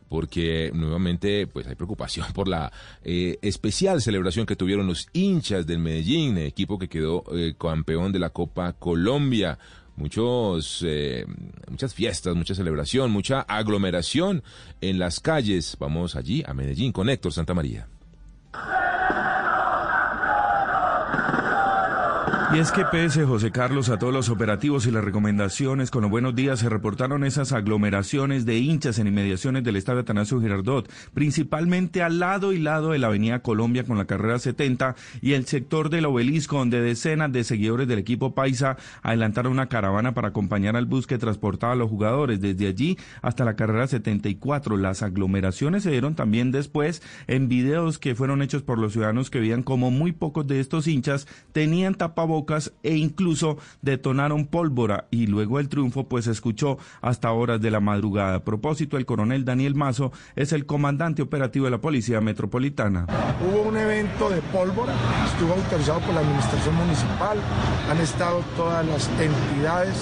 porque 0.10 0.72
nuevamente 0.74 1.46
pues 1.46 1.68
hay 1.68 1.76
preocupación 1.76 2.26
por 2.34 2.48
la 2.48 2.74
eh, 3.04 3.38
especial 3.44 4.02
celebración 4.02 4.48
que 4.48 4.56
tuvieron 4.56 4.88
los 4.88 5.08
hinchas 5.14 5.66
del 5.66 5.80
Medellín, 5.80 6.38
equipo 6.40 6.78
que 6.78 6.90
quedó 6.90 7.24
eh, 7.32 7.54
campeón 7.58 8.12
de 8.12 8.20
la 8.20 8.32
Copa 8.32 8.74
Colombia. 8.74 9.58
Muchos, 9.96 10.86
muchas 11.70 11.94
fiestas, 11.94 12.34
mucha 12.34 12.56
celebración, 12.56 13.12
mucha 13.12 13.42
aglomeración 13.42 14.44
en 14.80 14.98
las 14.98 15.20
calles. 15.20 15.76
Vamos 15.78 16.16
allí 16.16 16.42
a 16.46 16.54
Medellín 16.54 16.94
con 16.94 17.10
Héctor 17.10 17.34
Santa 17.34 17.54
María. 17.54 17.88
Y 22.52 22.58
es 22.58 22.72
que 22.72 22.84
pese, 22.84 23.26
José 23.26 23.52
Carlos, 23.52 23.90
a 23.90 24.00
todos 24.00 24.12
los 24.12 24.30
operativos 24.30 24.88
y 24.88 24.92
las 24.92 25.04
recomendaciones, 25.04 25.92
con 25.92 26.02
los 26.02 26.10
buenos 26.10 26.34
días 26.34 26.58
se 26.58 26.68
reportaron 26.68 27.24
esas 27.24 27.52
aglomeraciones 27.52 28.44
de 28.48 28.58
hinchas 28.58 28.98
en 28.98 29.06
inmediaciones 29.06 29.64
del 29.64 29.76
estadio 29.76 30.00
Atanasio 30.00 30.42
Girardot, 30.42 30.92
principalmente 31.14 32.02
al 32.02 32.18
lado 32.18 32.52
y 32.52 32.58
lado 32.58 32.90
de 32.90 32.98
la 32.98 33.06
Avenida 33.06 33.44
Colombia 33.44 33.84
con 33.84 34.00
la 34.00 34.06
carrera 34.06 34.40
70 34.40 34.96
y 35.22 35.34
el 35.34 35.46
sector 35.46 35.92
del 35.92 36.08
obelisco, 36.08 36.58
donde 36.58 36.82
decenas 36.82 37.32
de 37.32 37.44
seguidores 37.44 37.88
del 37.88 38.00
equipo 38.00 38.34
Paisa 38.34 38.78
adelantaron 39.04 39.52
una 39.52 39.70
caravana 39.70 40.16
para 40.16 40.30
acompañar 40.30 40.76
al 40.76 40.88
bus 40.88 41.06
que 41.06 41.20
transportaba 41.20 41.74
a 41.74 41.76
los 41.76 41.92
jugadores 41.92 42.42
desde 42.42 42.66
allí 42.66 42.98
hasta 43.22 43.46
la 43.46 43.56
carrera 43.56 43.86
74. 43.86 44.76
Las 44.76 45.04
aglomeraciones 45.04 45.84
se 45.84 45.92
dieron 45.92 46.16
también 46.16 46.52
después 46.52 47.04
en 47.28 47.48
videos 47.48 48.00
que 48.00 48.16
fueron 48.16 48.42
hechos 48.42 48.64
por 48.64 48.80
los 48.80 48.94
ciudadanos 48.94 49.30
que 49.30 49.40
veían 49.40 49.62
como 49.62 49.92
muy 49.92 50.14
pocos 50.14 50.48
de 50.48 50.60
estos 50.60 50.88
hinchas 50.88 51.28
tenían 51.52 51.94
tapabocas 51.94 52.39
e 52.84 52.96
incluso 52.96 53.58
detonaron 53.82 54.48
pólvora 54.48 55.08
y 55.12 55.28
luego 55.28 55.60
el 55.60 55.70
triunfo 55.70 56.08
pues 56.08 56.26
se 56.26 56.32
escuchó 56.32 56.78
hasta 57.02 57.32
horas 57.32 57.62
de 57.62 57.72
la 57.72 57.80
madrugada. 57.80 58.36
A 58.36 58.44
propósito, 58.44 58.98
el 58.98 59.06
coronel 59.06 59.46
Daniel 59.46 59.76
Mazo 59.76 60.12
es 60.36 60.54
el 60.54 60.66
comandante 60.66 61.22
operativo 61.22 61.66
de 61.66 61.72
la 61.72 61.82
Policía 61.82 62.22
Metropolitana. 62.22 63.06
Hubo 63.42 63.64
un 63.64 63.78
evento 63.78 64.30
de 64.30 64.42
pólvora, 64.54 64.94
estuvo 65.32 65.54
autorizado 65.54 66.00
por 66.02 66.14
la 66.14 66.22
Administración 66.22 66.76
Municipal, 66.76 67.38
han 67.90 67.98
estado 67.98 68.44
todas 68.56 68.86
las 68.86 69.10
entidades 69.20 69.96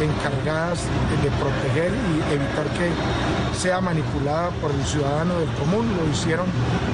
encargadas 0.00 0.86
de 1.22 1.30
proteger 1.30 1.92
y 1.92 2.34
evitar 2.34 2.66
que 2.78 3.43
sea 3.54 3.80
manipulada 3.80 4.50
por 4.60 4.70
el 4.70 4.82
ciudadano 4.84 5.38
del 5.38 5.48
común, 5.50 5.86
lo 5.96 6.10
hicieron 6.10 6.46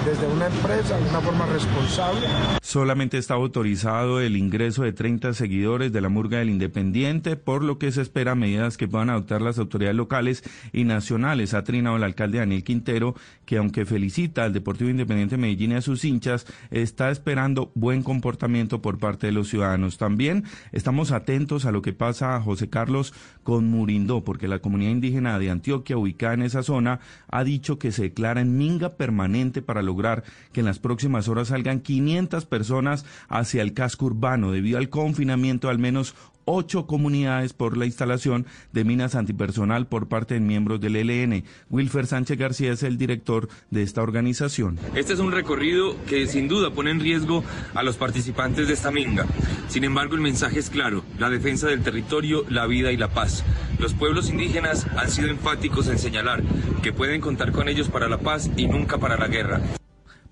desde 0.05 0.27
una 0.27 0.47
empresa 0.47 0.97
de 0.97 1.09
una 1.09 1.21
forma 1.21 1.47
responsable. 1.47 2.27
Solamente 2.63 3.19
está 3.19 3.35
autorizado 3.35 4.21
el 4.21 4.37
ingreso 4.37 4.83
de 4.83 4.93
30 4.93 5.33
seguidores 5.35 5.93
de 5.93 6.01
la 6.01 6.09
murga 6.09 6.39
del 6.39 6.51
Independiente, 6.51 7.37
por 7.37 7.65
lo 7.65 7.79
que 7.79 7.91
se 7.91 8.03
espera 8.03 8.35
medidas 8.35 8.77
que 8.77 8.87
puedan 8.87 9.11
adoptar 9.11 9.43
las 9.43 9.59
autoridades 9.59 9.97
locales 9.97 10.45
y 10.73 10.85
nacionales. 10.85 11.55
Ha 11.55 11.65
trinado 11.65 11.97
el 11.97 12.05
alcalde 12.05 12.39
Daniel 12.39 12.63
Quintero, 12.63 13.15
que 13.45 13.57
aunque 13.57 13.87
felicita 13.87 14.45
al 14.45 14.53
Deportivo 14.53 14.91
Independiente 14.91 15.37
Medellín 15.37 15.73
y 15.73 15.75
a 15.75 15.83
sus 15.83 16.05
hinchas, 16.05 16.47
está 16.71 17.11
esperando 17.11 17.73
buen 17.75 18.03
comportamiento 18.03 18.83
por 18.83 18.99
parte 18.99 19.27
de 19.27 19.33
los 19.33 19.49
ciudadanos. 19.49 19.99
También 19.99 20.45
estamos 20.73 21.11
atentos 21.11 21.65
a 21.65 21.73
lo 21.73 21.83
que 21.83 21.93
pasa 21.93 22.37
a 22.37 22.41
José 22.41 22.69
Carlos 22.69 23.15
con 23.43 23.67
Murindó, 23.67 24.23
porque 24.23 24.49
la 24.49 24.61
comunidad 24.61 24.93
indígena 24.93 25.39
de 25.39 25.51
Antioquia, 25.51 25.97
ubicada 25.97 26.35
esa 26.51 26.63
zona, 26.63 27.01
ha 27.29 27.45
dicho 27.45 27.79
que 27.79 27.93
se 27.93 28.03
declara 28.03 28.41
en 28.41 28.57
minga 28.57 28.91
permanente 28.91 29.63
para 29.63 29.83
lograr 29.83 30.25
que 30.53 30.61
en 30.61 30.67
las 30.67 30.79
próximas 30.79 31.29
horas 31.29 31.49
salgan 31.49 31.81
500 31.81 32.45
personas 32.47 33.07
hacia 33.29 33.63
el 33.63 33.73
casco 33.73 34.07
urbano 34.07 34.53
debido 34.53 34.79
al 34.79 34.89
confinamiento 34.89 35.69
al 35.69 35.79
menos 35.79 36.15
ocho 36.45 36.87
comunidades 36.87 37.53
por 37.53 37.77
la 37.77 37.87
instalación 37.87 38.47
de 38.73 38.85
minas 38.85 39.15
antipersonal 39.15 39.87
por 39.87 40.09
parte 40.09 40.35
de 40.35 40.41
miembros 40.41 40.81
del 40.81 40.97
ELN. 40.97 41.45
Wilfer 41.71 42.07
Sánchez 42.07 42.39
García 42.39 42.73
es 42.73 42.83
el 42.83 42.99
director 42.99 43.49
de 43.71 43.83
esta 43.83 44.03
organización. 44.03 44.79
Este 44.95 45.13
es 45.13 45.19
un 45.19 45.33
recorrido 45.33 45.97
que 46.07 46.27
sin 46.27 46.49
duda 46.49 46.71
pone 46.71 46.91
en 46.91 47.01
riesgo 47.01 47.45
a 47.75 47.83
los 47.83 47.97
participantes 47.97 48.69
de 48.69 48.75
esta 48.75 48.91
minga. 48.91 49.27
Sin 49.69 49.85
embargo, 49.85 50.15
el 50.15 50.21
mensaje 50.21 50.59
es 50.59 50.71
claro, 50.71 51.05
la 51.19 51.31
defensa 51.31 51.69
del 51.69 51.83
territorio, 51.83 52.45
la 52.49 52.67
vida 52.67 52.93
y 52.93 52.97
la 52.97 53.09
paz. 53.09 53.45
Los 53.79 53.95
pueblos 53.95 54.29
indígenas 54.29 54.87
han 54.97 55.11
sido 55.11 55.29
enfáticos 55.29 55.89
en 55.89 55.99
señalar 55.99 56.43
que 56.83 56.93
pueden 56.93 57.21
contar 57.21 57.53
con 57.53 57.69
ellos 57.69 57.89
para 57.89 58.09
la 58.09 58.19
paz 58.19 58.51
y 58.57 58.67
nunca 58.67 58.99
para 58.99 59.17
la 59.17 59.29
guerra. 59.29 59.61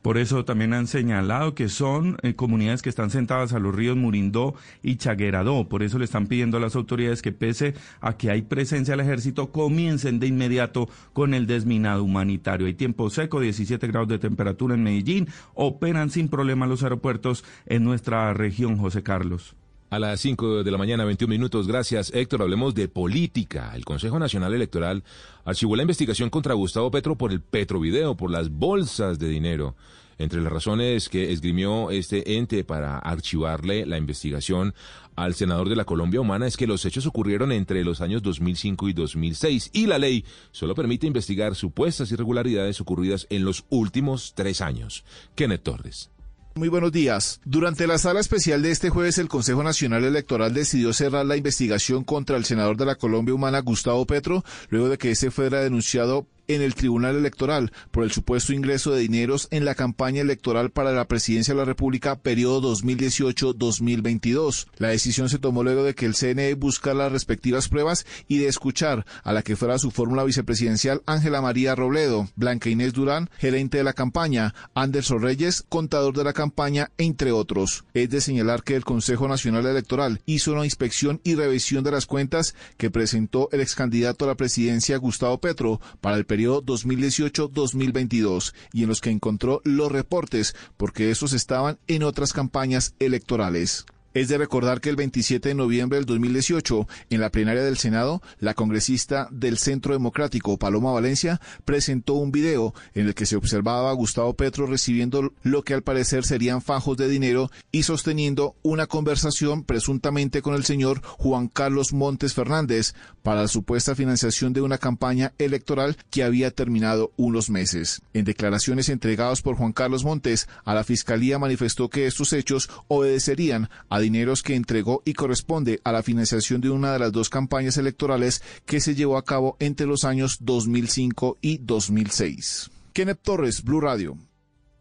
Por 0.03 0.19
eso 0.19 0.45
también 0.45 0.73
han 0.75 0.87
señalado 0.87 1.55
que 1.55 1.69
son 1.69 2.17
eh, 2.23 2.35
comunidades 2.35 2.83
que 2.83 2.89
están 2.89 3.11
sentadas 3.11 3.53
a 3.53 3.59
los 3.59 3.75
ríos 3.75 3.97
Murindó 3.97 4.55
y 4.83 4.97
Chagueradó. 4.97 5.69
Por 5.69 5.83
eso 5.83 5.99
le 5.99 6.05
están 6.05 6.27
pidiendo 6.27 6.57
a 6.57 6.61
las 6.61 6.77
autoridades 6.77 7.23
que 7.23 7.33
pese 7.33 7.75
a 8.01 8.17
que 8.17 8.31
hay 8.31 8.43
presencia 8.43 8.93
del 8.93 9.05
ejército, 9.05 9.51
comiencen 9.51 10.21
de 10.21 10.29
inmediato 10.29 10.89
con 11.13 11.35
el 11.35 11.47
desminado 11.47 12.05
humanitario. 12.05 12.67
Hay 12.67 12.75
tiempo 12.75 13.11
seco, 13.11 13.41
17 13.41 13.87
grados 13.89 14.09
de 14.09 14.19
temperatura 14.19 14.75
en 14.75 14.83
Medellín. 14.83 15.29
Operan 15.55 16.11
sin 16.11 16.29
problema 16.29 16.67
los 16.67 16.83
aeropuertos 16.83 17.45
en 17.67 17.85
nuestra 17.85 18.33
región, 18.35 18.79
José 18.79 19.03
Carlos. 19.03 19.57
A 19.91 19.99
las 19.99 20.21
5 20.21 20.65
de 20.65 20.71
la 20.71 20.77
mañana, 20.77 21.07
21 21.07 21.31
minutos. 21.31 21.67
Gracias, 21.67 22.13
Héctor. 22.15 22.43
Hablemos 22.43 22.75
de 22.75 22.89
política. 22.89 23.73
El 23.75 23.87
Consejo 23.87 24.19
Nacional 24.19 24.53
Electoral 24.53 25.03
archivó 25.47 25.77
la 25.77 25.83
investigación 25.83 26.29
contra 26.29 26.53
Gustavo 26.53 26.91
Petro 26.91 27.17
por 27.17 27.33
el 27.33 27.41
Petrovideo, 27.41 28.15
por 28.15 28.31
las 28.31 28.51
bolsas 28.51 29.19
de 29.19 29.29
dinero. 29.31 29.77
Entre 30.19 30.43
las 30.43 30.53
razones 30.53 31.09
que 31.09 31.33
esgrimió 31.33 31.91
este 31.91 32.37
ente 32.37 32.65
para 32.65 32.99
archivarle 32.99 33.87
la 33.87 33.97
investigación 33.97 34.75
al 35.17 35.35
senador 35.35 35.71
de 35.71 35.77
la 35.77 35.87
Colombia 35.87 36.21
Humana 36.21 36.47
es 36.47 36.59
que 36.59 36.67
los 36.67 36.85
hechos 36.85 37.07
ocurrieron 37.07 37.51
entre 37.51 37.83
los 37.83 38.03
años 38.03 38.23
2005 38.23 38.91
y 38.91 38.93
2006 38.93 39.71
y 39.73 39.87
la 39.87 39.97
ley 39.97 40.25
solo 40.51 40.75
permite 40.75 41.07
investigar 41.07 41.55
supuestas 41.55 42.13
irregularidades 42.13 42.81
ocurridas 42.83 43.27
en 43.31 43.45
los 43.45 43.65
últimos 43.71 44.35
tres 44.35 44.61
años. 44.61 45.05
Kenneth 45.35 45.63
Torres. 45.63 46.11
Muy 46.59 46.69
buenos 46.69 46.91
días. 46.91 47.41
Durante 47.45 47.87
la 47.87 47.99
sala 47.99 48.19
especial 48.19 48.63
de 48.63 48.73
este 48.73 48.91
jueves, 48.91 49.19
el 49.19 49.29
Consejo 49.29 49.63
Nacional 49.63 50.03
Electoral 50.03 50.53
decidió 50.53 50.93
cerrar 50.93 51.25
la 51.25 51.37
investigación 51.37 52.03
contra 52.03 52.37
el 52.37 52.45
senador 52.45 52.77
de 52.77 52.85
la 52.85 52.97
Colombia 52.97 53.33
Humana, 53.33 53.61
Gustavo 53.61 54.05
Petro, 54.07 54.43
luego 54.69 54.89
de 54.89 54.99
que 54.99 55.13
ese 55.13 55.31
fuera 55.31 55.61
denunciado 55.61 56.27
en 56.49 56.63
el 56.63 56.75
Tribunal 56.75 57.17
Electoral 57.17 57.73
por 57.91 58.05
el 58.05 58.11
supuesto 58.11 58.53
ingreso 58.53 58.91
de 58.91 59.01
dineros 59.01 59.49
en 59.51 59.65
la 59.65 59.75
campaña 59.75 60.23
electoral 60.23 60.71
para 60.71 60.93
la 60.93 61.07
presidencia 61.07 61.55
de 61.55 61.59
la 61.59 61.65
República 61.67 62.17
periodo 62.17 62.75
2018-2022. 62.75 64.67
La 64.79 64.89
decisión 64.89 65.29
se 65.29 65.39
tomó 65.39 65.63
luego 65.63 65.85
de 65.85 65.95
que 65.95 66.07
el 66.07 66.15
CNE 66.15 66.55
buscara 66.55 66.97
las 66.97 67.13
respectivas 67.13 67.69
pruebas 67.69 68.07
y 68.27 68.39
de 68.39 68.49
escuchar 68.49 69.05
a 69.23 69.33
la 69.33 69.43
que 69.43 69.57
fuera 69.57 69.79
su 69.79 69.91
fórmula 69.91 70.25
vicepresidencial 70.25 71.03
Ángela 71.07 71.43
María 71.43 71.75
Robledo, 71.75 72.29
Blanca 72.35 72.71
Inés 72.71 72.95
Durán, 72.95 73.29
gerente 73.39 73.79
de 73.79 73.85
la 73.85 73.93
campaña, 73.93 74.55
Anderson 74.75 75.21
Reyes, 75.21 75.65
contador 75.69 76.17
de 76.17 76.25
la 76.25 76.33
campaña, 76.33 76.91
entre 76.97 77.33
otros. 77.33 77.85
Es 77.93 78.11
de 78.11 78.21
señalar 78.21 78.63
que 78.63 78.75
el 78.75 78.85
Consejo 78.85 79.29
Nacional 79.29 79.67
Electoral 79.67 80.23
hizo 80.27 80.53
una 80.53 80.65
inspección 80.65 81.21
y 81.25 81.35
revisión 81.35 81.85
de 81.85 81.91
las 81.91 82.07
cuentas 82.07 82.55
que 82.77 82.91
presentó 82.91 83.49
el 83.53 83.61
ex 83.61 83.75
candidato 83.75 84.25
a 84.25 84.29
la 84.29 84.37
presidencia 84.37 84.97
Gustavo 84.97 85.39
Petro 85.39 85.81
para 86.01 86.17
el 86.17 86.25
periodo 86.25 86.38
2018-2022 86.47 88.55
y 88.73 88.83
en 88.83 88.89
los 88.89 89.01
que 89.01 89.11
encontró 89.11 89.61
los 89.65 89.91
reportes 89.91 90.55
porque 90.77 91.11
esos 91.11 91.33
estaban 91.33 91.79
en 91.87 92.03
otras 92.03 92.33
campañas 92.33 92.95
electorales. 92.99 93.87
Es 94.19 94.27
de 94.27 94.37
recordar 94.37 94.81
que 94.81 94.91
el 94.91 94.97
27 94.97 95.51
de 95.51 95.55
noviembre 95.55 95.97
del 95.97 96.05
2018, 96.05 96.89
en 97.11 97.21
la 97.21 97.31
plenaria 97.31 97.63
del 97.63 97.79
Senado, 97.79 98.21
la 98.41 98.55
congresista 98.55 99.29
del 99.31 99.59
Centro 99.59 99.93
Democrático, 99.93 100.59
Paloma 100.59 100.91
Valencia, 100.91 101.41
presentó 101.65 102.15
un 102.15 102.33
video 102.33 102.75
en 102.95 103.07
el 103.07 103.15
que 103.15 103.27
se 103.27 103.37
observaba 103.37 103.91
a 103.91 103.95
Gustavo 103.95 104.35
Petro 104.35 104.67
recibiendo 104.67 105.33
lo 105.45 105.63
que 105.63 105.73
al 105.73 105.83
parecer 105.83 106.25
serían 106.25 106.63
fajos 106.63 106.97
de 106.97 107.09
dinero 107.09 107.53
y 107.71 107.85
sosteniendo 107.85 108.57
una 108.65 108.89
conversación 108.89 109.63
presuntamente 109.63 110.43
con 110.43 110.57
el 110.57 110.65
señor 110.65 111.01
Juan 111.19 111.47
Carlos 111.47 111.93
Montes 111.93 112.35
Fernández 112.35 112.95
para 113.23 113.43
la 113.43 113.49
supuesta 113.49 113.95
financiación 113.95 114.53
de 114.53 114.63
una 114.63 114.79
campaña 114.79 115.33
electoral 115.39 115.97
que 116.11 116.25
había 116.25 116.51
terminado 116.51 117.13
unos 117.17 117.51
meses. 117.51 118.03
En 118.15 118.25
declaraciones 118.25 118.89
entregadas 118.89 119.43
por 119.43 119.55
Juan 119.55 119.73
Carlos 119.73 120.03
Montes, 120.03 120.49
a 120.65 120.75
la 120.75 120.83
Fiscalía 120.83 121.39
manifestó 121.39 121.89
que 121.89 122.09
estos 122.09 122.33
hechos 122.33 122.69
obedecerían 122.89 123.71
a 123.89 124.08
dineros 124.09 124.43
que 124.43 124.55
entregó 124.55 125.03
y 125.05 125.13
corresponde 125.13 125.81
a 125.85 125.93
la 125.93 126.03
financiación 126.03 126.63
de 126.63 126.71
una 126.71 126.95
de 126.95 126.99
las 126.99 127.13
dos 127.13 127.29
campañas 127.29 127.77
electorales 127.77 128.43
que 128.65 128.81
se 128.81 128.95
llevó 128.95 129.19
a 129.19 129.25
cabo 129.25 129.57
entre 129.61 129.87
los 129.87 130.05
años 130.05 130.39
2005 130.41 131.37
y 131.43 131.59
2006. 131.59 132.71
Kenneth 132.95 133.21
Torres, 133.23 133.63
Blue 133.63 133.83
Radio. 133.83 134.17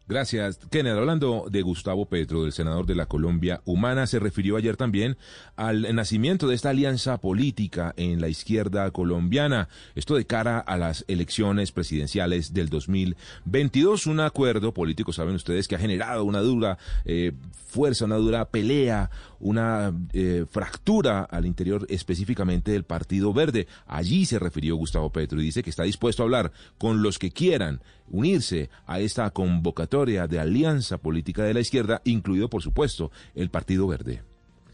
Gracias, 0.07 0.57
Kenneth. 0.71 0.95
Hablando 0.95 1.47
de 1.51 1.61
Gustavo 1.61 2.05
Petro, 2.05 2.43
del 2.43 2.53
senador 2.53 2.85
de 2.85 2.95
la 2.95 3.07
Colombia 3.07 3.59
Humana, 3.65 4.07
se 4.07 4.19
refirió 4.19 4.55
ayer 4.55 4.77
también 4.77 5.17
al 5.57 5.93
nacimiento 5.93 6.47
de 6.47 6.55
esta 6.55 6.69
alianza 6.69 7.17
política 7.17 7.93
en 7.97 8.21
la 8.21 8.29
izquierda 8.29 8.89
colombiana. 8.91 9.67
Esto 9.95 10.15
de 10.15 10.25
cara 10.25 10.59
a 10.59 10.77
las 10.77 11.03
elecciones 11.09 11.73
presidenciales 11.73 12.53
del 12.53 12.69
2022. 12.69 14.07
Un 14.07 14.21
acuerdo 14.21 14.73
político, 14.73 15.11
saben 15.11 15.35
ustedes, 15.35 15.67
que 15.67 15.75
ha 15.75 15.79
generado 15.79 16.23
una 16.23 16.39
dura 16.39 16.77
eh, 17.03 17.33
fuerza, 17.77 18.05
una 18.05 18.15
dura 18.15 18.45
pelea, 18.49 19.11
una 19.39 19.93
eh, 20.11 20.45
fractura 20.49 21.21
al 21.21 21.45
interior 21.45 21.85
específicamente 21.89 22.71
del 22.71 22.85
Partido 22.85 23.33
Verde. 23.33 23.67
Allí 23.85 24.25
se 24.25 24.39
refirió 24.39 24.75
Gustavo 24.75 25.11
Petro 25.11 25.39
y 25.39 25.43
dice 25.43 25.61
que 25.61 25.69
está 25.69 25.83
dispuesto 25.83 26.23
a 26.23 26.25
hablar 26.25 26.51
con 26.79 27.03
los 27.03 27.19
que 27.19 27.29
quieran 27.29 27.79
unirse 28.09 28.71
a 28.87 28.99
esta 28.99 29.29
convocatoria 29.29 30.25
de 30.25 30.39
alianza 30.39 30.97
política 30.97 31.43
de 31.43 31.53
la 31.53 31.59
izquierda, 31.59 32.01
incluido 32.03 32.49
por 32.49 32.63
supuesto 32.63 33.11
el 33.35 33.51
Partido 33.51 33.85
Verde. 33.87 34.23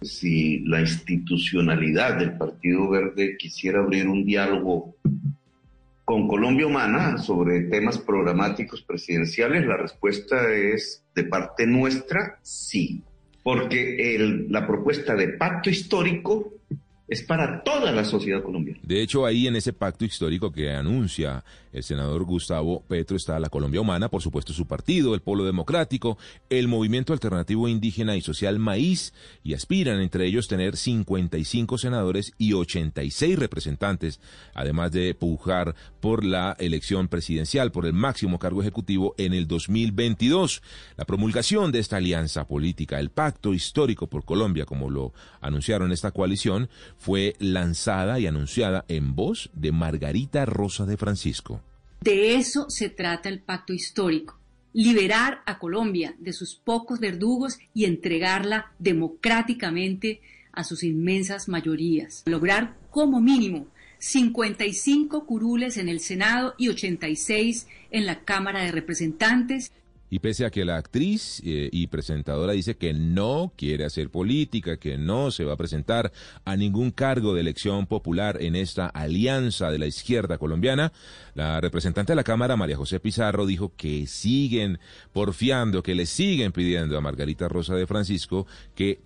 Si 0.01 0.59
la 0.59 0.79
institucionalidad 0.79 2.19
del 2.19 2.37
Partido 2.37 2.89
Verde 2.89 3.35
quisiera 3.37 3.79
abrir 3.79 4.07
un 4.07 4.23
diálogo 4.23 4.95
con 6.05 6.27
Colombia 6.27 6.67
Humana 6.67 7.17
sobre 7.17 7.61
temas 7.61 7.97
programáticos 7.97 8.81
presidenciales, 8.81 9.65
la 9.65 9.77
respuesta 9.77 10.51
es 10.51 11.05
de 11.15 11.23
parte 11.23 11.65
nuestra, 11.65 12.39
sí, 12.41 13.03
porque 13.41 14.15
el, 14.15 14.51
la 14.51 14.67
propuesta 14.67 15.15
de 15.15 15.29
pacto 15.29 15.69
histórico 15.69 16.53
es 17.07 17.21
para 17.21 17.63
toda 17.63 17.91
la 17.91 18.05
sociedad 18.05 18.41
colombiana. 18.41 18.79
De 18.83 19.01
hecho, 19.01 19.25
ahí 19.25 19.47
en 19.47 19.55
ese 19.55 19.73
pacto 19.73 20.05
histórico 20.05 20.51
que 20.51 20.71
anuncia 20.71 21.43
el 21.73 21.83
senador 21.83 22.23
Gustavo 22.23 22.83
Petro 22.87 23.17
está 23.17 23.39
la 23.39 23.49
Colombia 23.49 23.81
Humana, 23.81 24.09
por 24.09 24.21
supuesto 24.21 24.53
su 24.53 24.67
partido, 24.67 25.15
el 25.15 25.21
Polo 25.21 25.43
Democrático, 25.43 26.17
el 26.49 26.67
Movimiento 26.67 27.13
Alternativo 27.13 27.67
Indígena 27.67 28.15
y 28.15 28.21
Social 28.21 28.59
Maíz, 28.59 29.13
y 29.43 29.53
aspiran 29.55 29.99
entre 29.99 30.27
ellos 30.27 30.47
tener 30.47 30.77
55 30.77 31.77
senadores 31.77 32.33
y 32.37 32.53
86 32.53 33.39
representantes, 33.39 34.21
además 34.53 34.91
de 34.91 35.15
pujar 35.15 35.75
por 35.99 36.23
la 36.23 36.55
elección 36.59 37.07
presidencial, 37.07 37.71
por 37.71 37.85
el 37.85 37.93
máximo 37.93 38.37
cargo 38.37 38.61
ejecutivo 38.61 39.15
en 39.17 39.33
el 39.33 39.47
2022. 39.47 40.61
La 40.95 41.05
promulgación 41.05 41.71
de 41.71 41.79
esta 41.79 41.97
alianza 41.97 42.47
política, 42.47 42.99
el 42.99 43.09
pacto 43.09 43.53
histórico 43.53 44.07
por 44.07 44.25
Colombia, 44.25 44.65
como 44.65 44.91
lo 44.91 45.13
anunciaron 45.41 45.91
esta 45.91 46.11
coalición, 46.11 46.69
fue 47.03 47.35
lanzada 47.39 48.17
y 48.17 48.27
anunciada 48.27 48.85
en 48.87 49.13
voz 49.13 49.49
de 49.53 49.73
Margarita 49.73 50.45
Rosa 50.45 50.85
de 50.85 50.95
Francisco. 50.95 51.59
De 51.99 52.35
eso 52.35 52.69
se 52.69 52.87
trata 52.87 53.27
el 53.27 53.41
pacto 53.41 53.73
histórico, 53.73 54.39
liberar 54.71 55.41
a 55.45 55.59
Colombia 55.59 56.15
de 56.17 56.31
sus 56.31 56.55
pocos 56.55 57.01
verdugos 57.01 57.59
y 57.73 57.83
entregarla 57.83 58.71
democráticamente 58.79 60.21
a 60.53 60.63
sus 60.63 60.81
inmensas 60.81 61.49
mayorías. 61.49 62.23
Lograr 62.25 62.77
como 62.89 63.19
mínimo 63.19 63.67
55 63.99 65.25
curules 65.25 65.75
en 65.75 65.89
el 65.89 65.99
Senado 65.99 66.55
y 66.57 66.69
86 66.69 67.67
en 67.91 68.05
la 68.05 68.23
Cámara 68.23 68.63
de 68.63 68.71
Representantes. 68.71 69.73
Y 70.13 70.19
pese 70.19 70.45
a 70.45 70.51
que 70.51 70.63
la 70.63 70.77
actriz 70.77 71.41
eh, 71.43 71.69
y 71.71 71.87
presentadora 71.87 72.53
dice 72.53 72.77
que 72.77 72.93
no 72.93 73.51
quiere 73.57 73.83
hacer 73.83 74.11
política, 74.11 74.77
que 74.77 74.95
no 74.95 75.31
se 75.31 75.43
va 75.43 75.53
a 75.53 75.57
presentar 75.57 76.11
a 76.45 76.55
ningún 76.55 76.91
cargo 76.91 77.33
de 77.33 77.41
elección 77.41 77.87
popular 77.87 78.37
en 78.39 78.55
esta 78.55 78.85
alianza 78.85 79.71
de 79.71 79.79
la 79.79 79.87
izquierda 79.87 80.37
colombiana, 80.37 80.93
la 81.33 81.59
representante 81.59 82.11
de 82.11 82.15
la 82.17 82.23
Cámara, 82.23 82.55
María 82.55 82.77
José 82.77 82.99
Pizarro, 82.99 83.47
dijo 83.47 83.73
que 83.75 84.05
siguen 84.05 84.77
porfiando, 85.13 85.81
que 85.81 85.95
le 85.95 86.05
siguen 86.05 86.51
pidiendo 86.51 86.95
a 86.95 87.01
Margarita 87.01 87.47
Rosa 87.47 87.73
de 87.73 87.87
Francisco 87.87 88.45
que 88.75 88.99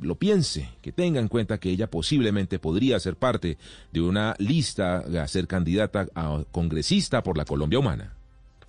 lo 0.00 0.14
piense, 0.14 0.70
que 0.80 0.90
tenga 0.90 1.20
en 1.20 1.28
cuenta 1.28 1.58
que 1.58 1.68
ella 1.68 1.90
posiblemente 1.90 2.58
podría 2.58 2.98
ser 2.98 3.16
parte 3.16 3.58
de 3.92 4.00
una 4.00 4.34
lista 4.38 5.04
a 5.22 5.28
ser 5.28 5.48
candidata 5.48 6.06
a 6.14 6.44
congresista 6.50 7.22
por 7.22 7.36
la 7.36 7.44
Colombia 7.44 7.78
Humana. 7.78 8.15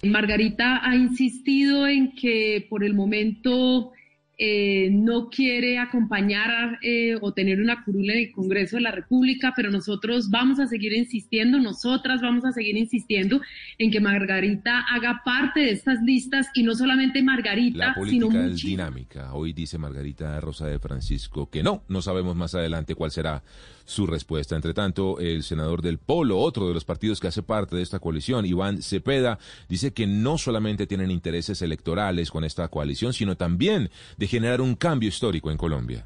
Margarita 0.04 0.82
ha 0.88 0.96
insistido 0.96 1.88
en 1.88 2.14
que 2.14 2.66
por 2.70 2.84
el 2.84 2.94
momento 2.94 3.92
eh, 4.40 4.90
no 4.92 5.32
quiere 5.32 5.80
acompañar 5.80 6.78
eh, 6.84 7.18
o 7.22 7.34
tener 7.34 7.60
una 7.60 7.84
curula 7.84 8.14
en 8.14 8.20
el 8.20 8.32
Congreso 8.32 8.76
de 8.76 8.84
la 8.84 8.92
República, 8.92 9.54
pero 9.56 9.72
nosotros 9.72 10.30
vamos 10.30 10.60
a 10.60 10.68
seguir 10.68 10.94
insistiendo, 10.94 11.58
nosotras 11.58 12.22
vamos 12.22 12.46
a 12.46 12.52
seguir 12.52 12.78
insistiendo 12.78 13.42
en 13.80 13.90
que 13.90 14.00
Margarita 14.00 14.82
haga 14.82 15.24
parte 15.26 15.62
de 15.62 15.72
estas 15.72 16.04
listas 16.04 16.50
y 16.54 16.62
no 16.62 16.76
solamente 16.76 17.24
Margarita, 17.24 17.88
la 17.88 17.96
política 17.96 18.28
sino 18.30 18.46
es 18.46 18.62
dinámica. 18.62 19.34
Hoy 19.34 19.54
dice 19.54 19.80
Margarita 19.80 20.40
Rosa 20.40 20.68
de 20.68 20.78
Francisco 20.78 21.50
que 21.50 21.64
no, 21.64 21.84
no 21.88 22.04
sabemos 22.04 22.36
más 22.36 22.54
adelante 22.54 22.94
cuál 22.94 23.10
será 23.10 23.42
su 23.88 24.06
respuesta. 24.06 24.56
Entre 24.56 24.74
tanto, 24.74 25.18
el 25.20 25.44
senador 25.44 25.82
del 25.82 25.98
Polo, 25.98 26.38
otro 26.40 26.68
de 26.68 26.74
los 26.74 26.84
partidos 26.84 27.22
que 27.22 27.30
hace 27.30 27.42
parte 27.42 27.78
de 27.78 27.82
esta 27.82 28.00
coalición, 28.00 28.46
Iván 28.46 28.82
Cepeda, 28.82 29.40
dice 29.70 29.94
que 29.94 30.06
no 30.06 30.38
solamente 30.38 30.86
tienen 30.86 31.10
intereses 31.10 31.62
electorales 31.62 32.30
con 32.30 32.44
esta 32.44 32.68
coalición, 32.68 33.14
sino 33.14 33.38
también 33.38 33.90
de 34.18 34.28
generar 34.28 34.60
un 34.60 34.76
cambio 34.76 35.08
histórico 35.08 35.50
en 35.52 35.58
Colombia. 35.58 36.06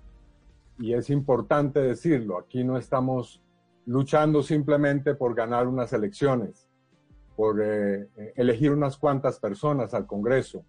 Y 0.78 0.94
es 0.94 1.10
importante 1.10 1.82
decirlo, 1.82 2.38
aquí 2.38 2.64
no 2.64 2.78
estamos 2.78 3.42
luchando 3.88 4.44
simplemente 4.44 5.16
por 5.16 5.34
ganar 5.34 5.68
unas 5.68 5.92
elecciones, 5.92 6.68
por 7.36 7.62
eh, 7.64 8.10
elegir 8.36 8.72
unas 8.72 8.96
cuantas 8.96 9.40
personas 9.40 9.96
al 9.96 10.06
Congreso, 10.06 10.64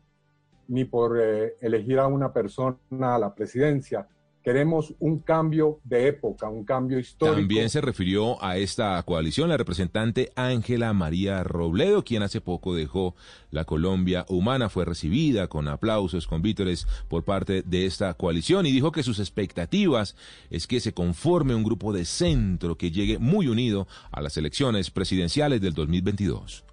ni 0.69 0.87
por 0.87 1.21
eh, 1.21 1.57
elegir 1.61 1.99
a 1.99 2.07
una 2.07 2.33
persona 2.33 2.79
a 3.01 3.19
la 3.19 3.35
presidencia. 3.35 4.09
Queremos 4.43 4.93
un 4.99 5.21
cambio 5.21 5.79
de 5.85 6.09
época, 6.09 6.49
un 6.49 6.65
cambio 6.65 6.99
histórico. 6.99 7.37
También 7.37 7.71
se 7.71 7.81
refirió 7.81 8.43
a 8.43 8.57
esta 8.57 9.01
coalición 9.05 9.49
la 9.49 9.57
representante 9.57 10.33
Ángela 10.35 10.93
María 10.93 11.45
Robledo, 11.45 12.03
quien 12.03 12.25
hace 12.25 12.41
poco 12.41 12.75
dejó 12.75 13.15
la 13.53 13.65
Colombia 13.65 14.25
Humana, 14.29 14.69
fue 14.69 14.85
recibida 14.85 15.47
con 15.47 15.69
aplausos, 15.69 16.27
con 16.27 16.43
vítores 16.43 16.89
por 17.09 17.23
parte 17.25 17.63
de 17.63 17.87
esta 17.87 18.13
coalición 18.15 18.67
y 18.67 18.73
dijo 18.73 18.91
que 18.91 19.05
sus 19.05 19.21
expectativas 19.21 20.17
es 20.51 20.67
que 20.67 20.81
se 20.81 20.93
conforme 20.93 21.55
un 21.55 21.63
grupo 21.63 21.93
de 21.93 22.05
centro 22.05 22.77
que 22.77 22.91
llegue 22.91 23.19
muy 23.19 23.47
unido 23.47 23.87
a 24.11 24.21
las 24.21 24.37
elecciones 24.37 24.91
presidenciales 24.91 25.61
del 25.61 25.75
2022. 25.75 26.65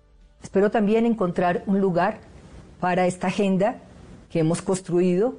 Espero 0.42 0.72
también 0.72 1.06
encontrar 1.06 1.64
un 1.68 1.80
lugar 1.82 2.22
para 2.80 3.06
esta 3.06 3.28
agenda 3.28 3.82
que 4.30 4.40
hemos 4.40 4.62
construido, 4.62 5.38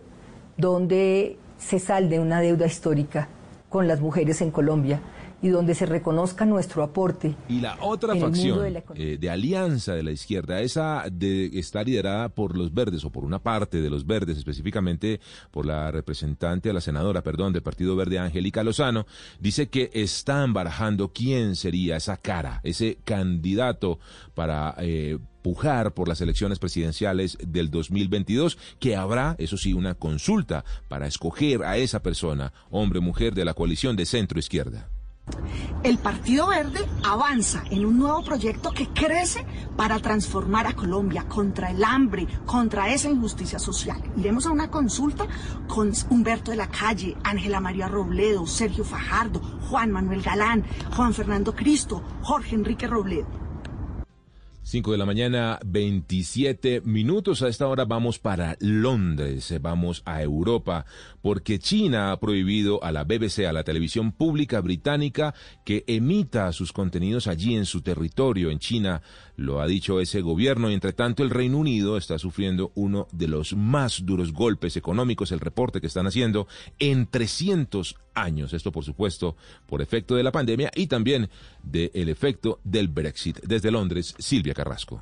donde 0.57 1.39
se 1.61 1.79
salde 1.79 2.19
una 2.19 2.41
deuda 2.41 2.67
histórica 2.67 3.29
con 3.69 3.87
las 3.87 4.01
mujeres 4.01 4.41
en 4.41 4.51
Colombia 4.51 5.01
y 5.43 5.49
donde 5.49 5.75
se 5.75 5.87
reconozca 5.87 6.45
nuestro 6.45 6.83
aporte. 6.83 7.35
Y 7.49 7.61
la 7.61 7.79
otra 7.81 8.15
facción 8.17 8.61
eh, 8.95 9.17
de, 9.19 9.31
alianza 9.31 9.95
de 9.95 10.03
la 10.03 10.11
izquierda, 10.11 10.61
esa 10.61 11.05
de, 11.11 11.47
está 11.59 11.83
liderada 11.83 12.29
por 12.29 12.57
los 12.57 12.75
verdes 12.75 13.05
o 13.05 13.11
por 13.11 13.25
una 13.25 13.39
parte 13.39 13.81
de 13.81 13.89
los 13.89 14.07
verdes, 14.07 14.37
específicamente 14.37 15.21
por 15.51 15.65
la 15.65 15.91
representante, 15.91 16.73
la 16.73 16.81
senadora, 16.81 17.23
perdón, 17.23 17.53
del 17.53 17.63
Partido 17.63 17.97
Verde, 17.97 18.19
Angélica 18.19 18.63
Lozano, 18.63 19.07
dice 19.39 19.69
que 19.69 19.91
están 19.95 20.53
barajando 20.53 21.13
quién 21.13 21.57
sería 21.57 21.97
esa 21.97 22.17
cara, 22.19 22.61
ese 22.63 22.99
candidato 23.05 23.99
para 24.35 24.75
eh, 24.79 25.19
pujar 25.43 25.95
por 25.95 26.09
las 26.09 26.21
elecciones 26.21 26.59
presidenciales 26.59 27.39
del 27.47 27.71
2022, 27.71 28.59
que 28.79 28.97
habrá, 28.97 29.37
eso 29.39 29.57
sí, 29.57 29.73
una 29.73 29.95
consulta 29.95 30.65
para 30.89 31.07
escoger 31.07 31.63
a 31.63 31.77
esa 31.77 32.03
persona, 32.03 32.53
hombre 32.71 32.99
o 32.99 33.03
mujer 33.03 33.35
de 33.35 33.45
la 33.45 33.55
coalición 33.55 33.97
de 33.97 34.07
centro 34.07 34.39
izquierda. 34.39 34.89
El 35.83 35.99
Partido 35.99 36.49
Verde 36.49 36.81
avanza 37.05 37.63
en 37.71 37.87
un 37.87 37.99
nuevo 37.99 38.23
proyecto 38.23 38.73
que 38.73 38.89
crece 38.89 39.47
para 39.77 39.99
transformar 39.99 40.67
a 40.67 40.75
Colombia 40.75 41.27
contra 41.27 41.71
el 41.71 41.83
hambre, 41.85 42.27
contra 42.47 42.93
esa 42.93 43.09
injusticia 43.09 43.59
social. 43.59 44.03
Iremos 44.17 44.47
a 44.47 44.51
una 44.51 44.71
consulta 44.71 45.27
con 45.69 45.93
Humberto 46.11 46.51
de 46.51 46.57
la 46.57 46.69
Calle, 46.69 47.17
Ángela 47.23 47.61
María 47.61 47.89
Robledo, 47.89 48.47
Sergio 48.47 48.85
Fajardo, 48.85 49.41
Juan 49.69 49.91
Manuel 49.91 50.23
Galán, 50.23 50.65
Juan 50.95 51.15
Fernando 51.15 51.55
Cristo, 51.55 52.03
Jorge 52.23 52.57
Enrique 52.57 52.87
Robledo. 52.87 53.50
5 54.71 54.93
de 54.93 54.99
la 54.99 55.05
mañana, 55.05 55.59
27 55.67 56.83
minutos. 56.83 57.43
A 57.43 57.49
esta 57.49 57.67
hora 57.67 57.87
vamos 57.87 58.21
para 58.21 58.57
Londres, 58.61 59.53
vamos 59.61 60.01
a 60.05 60.23
Europa, 60.23 60.87
porque 61.23 61.59
China 61.59 62.13
ha 62.13 62.21
prohibido 62.21 62.81
a 62.85 62.93
la 62.93 63.03
BBC, 63.03 63.49
a 63.49 63.53
la 63.53 63.65
televisión 63.65 64.13
pública 64.13 64.61
británica, 64.61 65.35
que 65.65 65.83
emita 65.89 66.53
sus 66.53 66.73
contenidos 66.73 67.27
allí 67.27 67.57
en 67.57 67.67
su 67.67 67.83
territorio, 67.83 68.49
en 68.49 68.61
China. 68.61 69.03
Lo 69.41 69.63
ha 69.63 69.67
dicho 69.67 70.01
ese 70.01 70.21
gobierno 70.21 70.71
y 70.71 70.75
entre 70.75 70.93
tanto 70.93 71.23
el 71.23 71.31
Reino 71.31 71.57
Unido 71.57 71.97
está 71.97 72.19
sufriendo 72.19 72.73
uno 72.75 73.09
de 73.11 73.27
los 73.27 73.57
más 73.57 74.05
duros 74.05 74.35
golpes 74.35 74.77
económicos, 74.77 75.33
el 75.33 75.41
reporte 75.41 75.81
que 75.81 75.87
están 75.87 76.07
haciendo, 76.07 76.47
en 76.79 77.07
300 77.07 77.97
años. 78.13 78.53
Esto, 78.53 78.71
por 78.71 78.85
supuesto, 78.85 79.37
por 79.67 79.81
efecto 79.81 80.15
de 80.15 80.25
la 80.25 80.31
pandemia 80.31 80.71
y 80.77 80.89
también 80.89 81.31
del 81.63 82.11
efecto 82.11 82.61
del 82.65 82.89
Brexit. 82.89 83.41
Desde 83.41 83.71
Londres, 83.71 84.15
Silvia 84.19 84.53
Carrasco. 84.53 85.01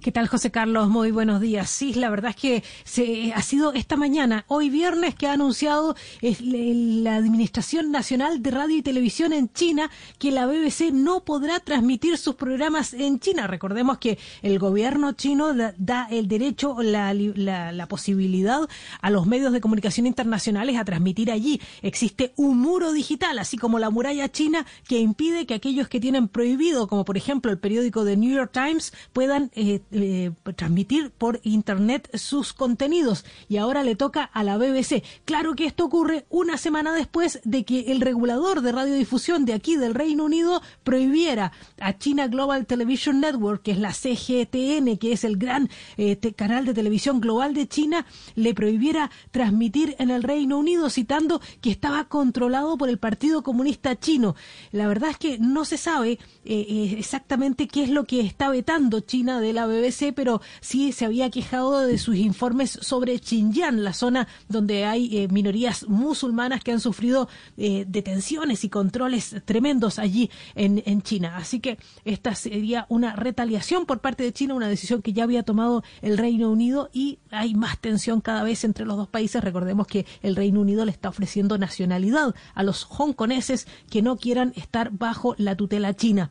¿Qué 0.00 0.12
tal, 0.12 0.28
José 0.28 0.52
Carlos? 0.52 0.88
Muy 0.88 1.10
buenos 1.10 1.40
días. 1.40 1.68
Sí, 1.68 1.92
la 1.92 2.08
verdad 2.08 2.30
es 2.30 2.36
que 2.36 2.62
se, 2.84 3.32
ha 3.32 3.42
sido 3.42 3.72
esta 3.72 3.96
mañana, 3.96 4.44
hoy 4.46 4.70
viernes, 4.70 5.16
que 5.16 5.26
ha 5.26 5.32
anunciado 5.32 5.96
la 6.40 7.16
Administración 7.16 7.90
Nacional 7.90 8.40
de 8.40 8.52
Radio 8.52 8.76
y 8.76 8.82
Televisión 8.82 9.32
en 9.32 9.52
China 9.52 9.90
que 10.20 10.30
la 10.30 10.46
BBC 10.46 10.92
no 10.92 11.24
podrá 11.24 11.58
transmitir 11.58 12.16
sus 12.16 12.36
programas 12.36 12.94
en 12.94 13.18
China. 13.18 13.48
Recordemos 13.48 13.98
que 13.98 14.18
el 14.42 14.60
gobierno 14.60 15.12
chino 15.14 15.52
da, 15.52 16.06
el 16.12 16.28
derecho, 16.28 16.76
la, 16.80 17.12
la, 17.12 17.86
posibilidad 17.88 18.68
a 19.00 19.10
los 19.10 19.26
medios 19.26 19.52
de 19.52 19.60
comunicación 19.60 20.06
internacionales 20.06 20.76
a 20.76 20.84
transmitir 20.84 21.32
allí. 21.32 21.60
Existe 21.82 22.34
un 22.36 22.60
muro 22.60 22.92
digital, 22.92 23.36
así 23.40 23.56
como 23.56 23.80
la 23.80 23.90
muralla 23.90 24.30
china, 24.30 24.64
que 24.86 25.00
impide 25.00 25.44
que 25.44 25.54
aquellos 25.54 25.88
que 25.88 25.98
tienen 25.98 26.28
prohibido, 26.28 26.86
como 26.86 27.04
por 27.04 27.16
ejemplo 27.16 27.50
el 27.50 27.58
periódico 27.58 28.04
The 28.04 28.16
New 28.16 28.32
York 28.32 28.52
Times, 28.52 28.92
puedan 29.12 29.50
eh, 29.56 29.80
eh, 29.90 30.32
transmitir 30.54 31.10
por 31.10 31.40
Internet 31.44 32.10
sus 32.14 32.52
contenidos 32.52 33.24
y 33.48 33.56
ahora 33.56 33.82
le 33.82 33.96
toca 33.96 34.24
a 34.24 34.44
la 34.44 34.58
BBC. 34.58 35.02
Claro 35.24 35.54
que 35.54 35.64
esto 35.64 35.86
ocurre 35.86 36.26
una 36.28 36.58
semana 36.58 36.92
después 36.92 37.40
de 37.44 37.64
que 37.64 37.90
el 37.92 38.02
regulador 38.02 38.60
de 38.60 38.72
radiodifusión 38.72 39.46
de 39.46 39.54
aquí 39.54 39.76
del 39.76 39.94
Reino 39.94 40.24
Unido 40.24 40.60
prohibiera 40.84 41.52
a 41.80 41.96
China 41.96 42.26
Global 42.28 42.66
Television 42.66 43.20
Network, 43.20 43.62
que 43.62 43.70
es 43.70 43.78
la 43.78 43.92
CGTN, 43.92 44.98
que 44.98 45.12
es 45.12 45.24
el 45.24 45.38
gran 45.38 45.70
eh, 45.96 46.18
canal 46.36 46.66
de 46.66 46.74
televisión 46.74 47.20
global 47.20 47.54
de 47.54 47.66
China, 47.66 48.04
le 48.34 48.52
prohibiera 48.52 49.10
transmitir 49.30 49.96
en 49.98 50.10
el 50.10 50.22
Reino 50.22 50.58
Unido, 50.58 50.90
citando 50.90 51.40
que 51.62 51.70
estaba 51.70 52.08
controlado 52.08 52.76
por 52.76 52.90
el 52.90 52.98
Partido 52.98 53.42
Comunista 53.42 53.98
Chino. 53.98 54.36
La 54.70 54.86
verdad 54.86 55.10
es 55.10 55.16
que 55.16 55.38
no 55.38 55.64
se 55.64 55.78
sabe 55.78 56.18
eh, 56.44 56.96
exactamente 56.98 57.68
qué 57.68 57.84
es 57.84 57.90
lo 57.90 58.04
que 58.04 58.20
está 58.20 58.50
vetando 58.50 59.00
China 59.00 59.40
de 59.40 59.52
la 59.54 59.66
BBC 59.66 59.77
Pero 60.14 60.40
sí 60.60 60.92
se 60.92 61.04
había 61.04 61.30
quejado 61.30 61.80
de 61.80 61.98
sus 61.98 62.16
informes 62.16 62.78
sobre 62.82 63.18
Xinjiang, 63.18 63.82
la 63.82 63.92
zona 63.92 64.28
donde 64.48 64.84
hay 64.84 65.16
eh, 65.16 65.28
minorías 65.28 65.88
musulmanas 65.88 66.62
que 66.62 66.72
han 66.72 66.80
sufrido 66.80 67.28
eh, 67.56 67.84
detenciones 67.86 68.64
y 68.64 68.68
controles 68.68 69.36
tremendos 69.44 69.98
allí 69.98 70.30
en, 70.54 70.82
en 70.86 71.02
China. 71.02 71.36
Así 71.36 71.60
que 71.60 71.78
esta 72.04 72.34
sería 72.34 72.86
una 72.88 73.14
retaliación 73.16 73.86
por 73.86 74.00
parte 74.00 74.22
de 74.24 74.32
China, 74.32 74.54
una 74.54 74.68
decisión 74.68 75.02
que 75.02 75.12
ya 75.12 75.24
había 75.24 75.42
tomado 75.42 75.82
el 76.02 76.18
Reino 76.18 76.50
Unido 76.50 76.90
y 76.92 77.18
hay 77.30 77.54
más 77.54 77.78
tensión 77.78 78.20
cada 78.20 78.42
vez 78.42 78.64
entre 78.64 78.84
los 78.84 78.96
dos 78.96 79.08
países. 79.08 79.42
Recordemos 79.42 79.86
que 79.86 80.06
el 80.22 80.36
Reino 80.36 80.60
Unido 80.60 80.84
le 80.84 80.90
está 80.90 81.08
ofreciendo 81.08 81.58
nacionalidad 81.58 82.34
a 82.54 82.62
los 82.62 82.84
hongkoneses 82.84 83.66
que 83.90 84.02
no 84.02 84.16
quieran 84.16 84.52
estar 84.56 84.90
bajo 84.90 85.34
la 85.38 85.56
tutela 85.56 85.94
china. 85.94 86.30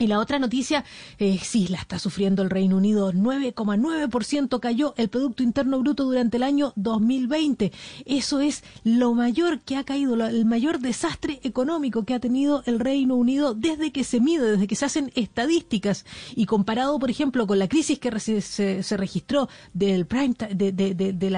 Y 0.00 0.06
la 0.06 0.18
otra 0.18 0.38
noticia, 0.38 0.82
eh, 1.18 1.38
sí, 1.42 1.68
la 1.68 1.76
está 1.76 1.98
sufriendo 1.98 2.42
el 2.42 2.48
Reino 2.48 2.78
Unido. 2.78 3.12
9,9% 3.12 4.58
cayó 4.58 4.94
el 4.96 5.10
Producto 5.10 5.42
Interno 5.42 5.78
Bruto 5.78 6.04
durante 6.04 6.38
el 6.38 6.42
año 6.42 6.72
2020. 6.76 7.70
Eso 8.06 8.40
es 8.40 8.64
lo 8.82 9.12
mayor 9.12 9.60
que 9.60 9.76
ha 9.76 9.84
caído, 9.84 10.14
el 10.24 10.46
mayor 10.46 10.78
desastre 10.78 11.38
económico 11.42 12.06
que 12.06 12.14
ha 12.14 12.18
tenido 12.18 12.62
el 12.64 12.80
Reino 12.80 13.14
Unido 13.14 13.52
desde 13.52 13.92
que 13.92 14.02
se 14.02 14.20
mide, 14.20 14.52
desde 14.52 14.66
que 14.66 14.74
se 14.74 14.86
hacen 14.86 15.12
estadísticas. 15.16 16.06
Y 16.34 16.46
comparado, 16.46 16.98
por 16.98 17.10
ejemplo, 17.10 17.46
con 17.46 17.58
la 17.58 17.68
crisis 17.68 17.98
que 17.98 18.18
se, 18.20 18.96
registró 18.96 19.50
del 19.74 20.06
prime, 20.06 20.34
de, 20.50 21.30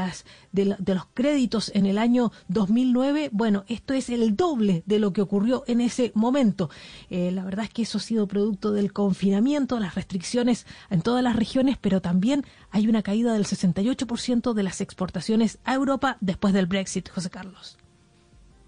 los 0.53 1.07
créditos 1.15 1.73
en 1.75 1.87
el 1.87 1.99
año 1.99 2.31
2009, 2.47 3.31
bueno, 3.33 3.65
esto 3.67 3.93
es 3.93 4.09
el 4.09 4.37
doble 4.37 4.85
de 4.87 5.01
lo 5.01 5.13
que 5.13 5.21
ocurrió 5.21 5.65
en 5.67 5.81
ese 5.81 6.13
momento. 6.15 6.71
Eh, 7.11 7.33
la 7.33 7.43
verdad 7.43 7.65
es 7.65 7.71
que 7.73 7.83
eso 7.83 7.99
ha 7.99 8.01
sido 8.01 8.29
producto 8.29 8.52
del 8.61 8.93
confinamiento, 8.93 9.79
las 9.79 9.95
restricciones 9.95 10.67
en 10.91 11.03
todas 11.03 11.23
las 11.23 11.37
regiones, 11.37 11.79
pero 11.81 12.01
también 12.01 12.45
hay 12.71 12.89
una 12.89 13.03
caída 13.03 13.33
del 13.33 13.47
68% 13.47 14.53
de 14.53 14.63
las 14.63 14.81
exportaciones 14.81 15.59
a 15.65 15.75
Europa 15.75 16.17
después 16.21 16.55
del 16.55 16.67
Brexit, 16.67 17.09
José 17.09 17.31
Carlos. 17.31 17.79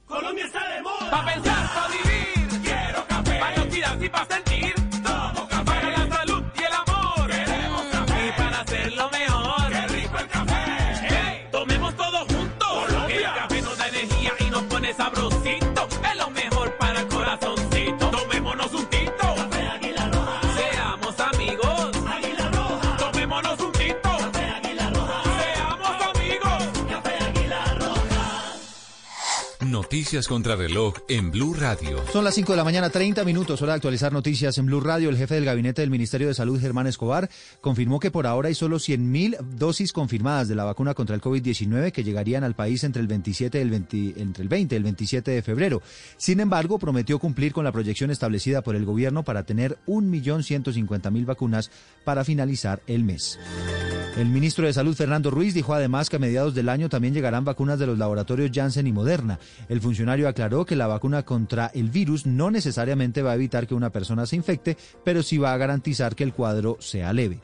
Colombia 0.06 0.44
está 0.44 0.68
de 0.74 0.82
moda. 0.82 1.10
Pa 1.10 1.24
pensar, 1.24 1.70
pa 1.74 1.88
vivir. 1.88 2.62
Quiero 2.62 3.06
café. 3.06 3.40
Pa 4.10 4.26
sentir. 4.26 4.53
Noticias 29.74 30.28
contra 30.28 30.54
reloj 30.54 30.94
en 31.08 31.32
Blue 31.32 31.52
Radio. 31.52 32.00
Son 32.12 32.22
las 32.22 32.36
5 32.36 32.52
de 32.52 32.56
la 32.56 32.62
mañana, 32.62 32.90
30 32.90 33.24
minutos, 33.24 33.60
hora 33.60 33.72
de 33.72 33.78
actualizar 33.78 34.12
noticias 34.12 34.56
en 34.56 34.66
Blue 34.66 34.78
Radio. 34.78 35.10
El 35.10 35.16
jefe 35.16 35.34
del 35.34 35.44
gabinete 35.44 35.82
del 35.82 35.90
Ministerio 35.90 36.28
de 36.28 36.34
Salud, 36.34 36.60
Germán 36.60 36.86
Escobar, 36.86 37.28
confirmó 37.60 37.98
que 37.98 38.12
por 38.12 38.28
ahora 38.28 38.46
hay 38.46 38.54
solo 38.54 38.76
100.000 38.76 39.36
dosis 39.40 39.92
confirmadas 39.92 40.46
de 40.46 40.54
la 40.54 40.62
vacuna 40.62 40.94
contra 40.94 41.16
el 41.16 41.20
COVID-19 41.20 41.90
que 41.90 42.04
llegarían 42.04 42.44
al 42.44 42.54
país 42.54 42.84
entre 42.84 43.02
el 43.02 43.08
27 43.08 43.60
el 43.60 43.74
entre 43.74 44.42
el 44.44 44.48
20 44.48 44.74
y 44.74 44.78
el 44.78 44.84
27 44.84 45.30
de 45.32 45.42
febrero. 45.42 45.82
Sin 46.18 46.38
embargo, 46.38 46.78
prometió 46.78 47.18
cumplir 47.18 47.52
con 47.52 47.64
la 47.64 47.72
proyección 47.72 48.12
establecida 48.12 48.62
por 48.62 48.76
el 48.76 48.84
gobierno 48.84 49.24
para 49.24 49.42
tener 49.42 49.78
1.150.000 49.88 51.26
vacunas 51.26 51.72
para 52.04 52.24
finalizar 52.24 52.80
el 52.86 53.02
mes. 53.02 53.40
El 54.16 54.28
ministro 54.28 54.64
de 54.64 54.72
Salud, 54.72 54.94
Fernando 54.94 55.32
Ruiz, 55.32 55.54
dijo 55.54 55.74
además 55.74 56.08
que 56.08 56.16
a 56.16 56.20
mediados 56.20 56.54
del 56.54 56.68
año 56.68 56.88
también 56.88 57.14
llegarán 57.14 57.44
vacunas 57.44 57.80
de 57.80 57.88
los 57.88 57.98
laboratorios 57.98 58.52
Janssen 58.54 58.86
y 58.86 58.92
Moderna. 58.92 59.40
El 59.68 59.80
funcionario 59.80 60.28
aclaró 60.28 60.64
que 60.64 60.76
la 60.76 60.86
vacuna 60.86 61.22
contra 61.24 61.70
el 61.74 61.90
virus 61.90 62.26
no 62.26 62.50
necesariamente 62.50 63.22
va 63.22 63.32
a 63.32 63.36
evitar 63.36 63.66
que 63.66 63.74
una 63.74 63.90
persona 63.90 64.26
se 64.26 64.36
infecte, 64.36 64.76
pero 65.04 65.22
sí 65.22 65.38
va 65.38 65.52
a 65.52 65.58
garantizar 65.58 66.14
que 66.14 66.24
el 66.24 66.32
cuadro 66.32 66.76
sea 66.80 67.12
leve. 67.12 67.40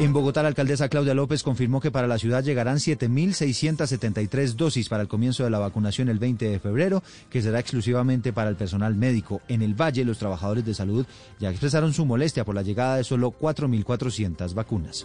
En 0.00 0.12
Bogotá, 0.12 0.42
la 0.42 0.48
alcaldesa 0.48 0.88
Claudia 0.88 1.12
López 1.12 1.42
confirmó 1.42 1.80
que 1.80 1.90
para 1.90 2.06
la 2.06 2.18
ciudad 2.18 2.44
llegarán 2.44 2.76
7.673 2.76 4.54
dosis 4.54 4.88
para 4.88 5.02
el 5.02 5.08
comienzo 5.08 5.42
de 5.42 5.50
la 5.50 5.58
vacunación 5.58 6.08
el 6.08 6.20
20 6.20 6.48
de 6.48 6.60
febrero, 6.60 7.02
que 7.28 7.42
será 7.42 7.58
exclusivamente 7.58 8.32
para 8.32 8.48
el 8.48 8.54
personal 8.54 8.94
médico. 8.94 9.40
En 9.48 9.60
el 9.60 9.74
Valle, 9.74 10.04
los 10.04 10.18
trabajadores 10.18 10.64
de 10.64 10.74
salud 10.74 11.04
ya 11.40 11.50
expresaron 11.50 11.92
su 11.92 12.06
molestia 12.06 12.44
por 12.44 12.54
la 12.54 12.62
llegada 12.62 12.96
de 12.96 13.02
solo 13.02 13.32
4.400 13.32 14.54
vacunas. 14.54 15.04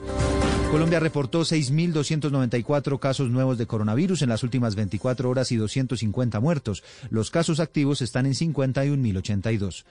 Colombia 0.69 0.99
reportó 0.99 1.41
6.294 1.41 2.99
casos 2.99 3.29
nuevos 3.31 3.57
de 3.57 3.65
coronavirus 3.65 4.21
en 4.21 4.29
las 4.29 4.43
últimas 4.43 4.75
24 4.75 5.27
horas 5.27 5.51
y 5.51 5.55
250 5.55 6.39
muertos. 6.39 6.83
Los 7.09 7.31
casos 7.31 7.59
activos 7.59 8.03
están 8.03 8.27
en 8.27 8.33
51.082. 8.33 9.85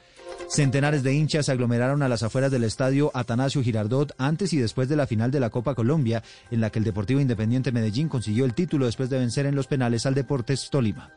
Centenares 0.49 1.03
de 1.03 1.15
hinchas 1.15 1.47
se 1.47 1.53
aglomeraron 1.53 2.03
a 2.03 2.09
las 2.09 2.23
afueras 2.23 2.51
del 2.51 2.65
estadio 2.65 3.11
Atanasio 3.15 3.63
Girardot 3.63 4.13
antes 4.19 4.53
y 4.53 4.59
después 4.59 4.89
de 4.89 4.92
la 4.97 5.07
final 5.07 5.31
de 5.31 5.41
la 5.41 5.51
Copa 5.51 5.75
Colombia, 5.75 6.23
en 6.51 6.61
la 6.61 6.71
que 6.71 6.79
el 6.79 6.85
Deportivo 6.85 7.21
Independiente 7.21 7.73
Medellín 7.73 8.09
consiguió 8.09 8.45
el 8.45 8.55
título 8.55 8.87
después 8.87 9.11
de 9.11 9.19
vencer 9.19 9.47
en 9.47 9.55
los 9.55 9.67
penales 9.67 10.07
al 10.07 10.15
Deportes 10.15 10.69
Tolima. 10.71 11.11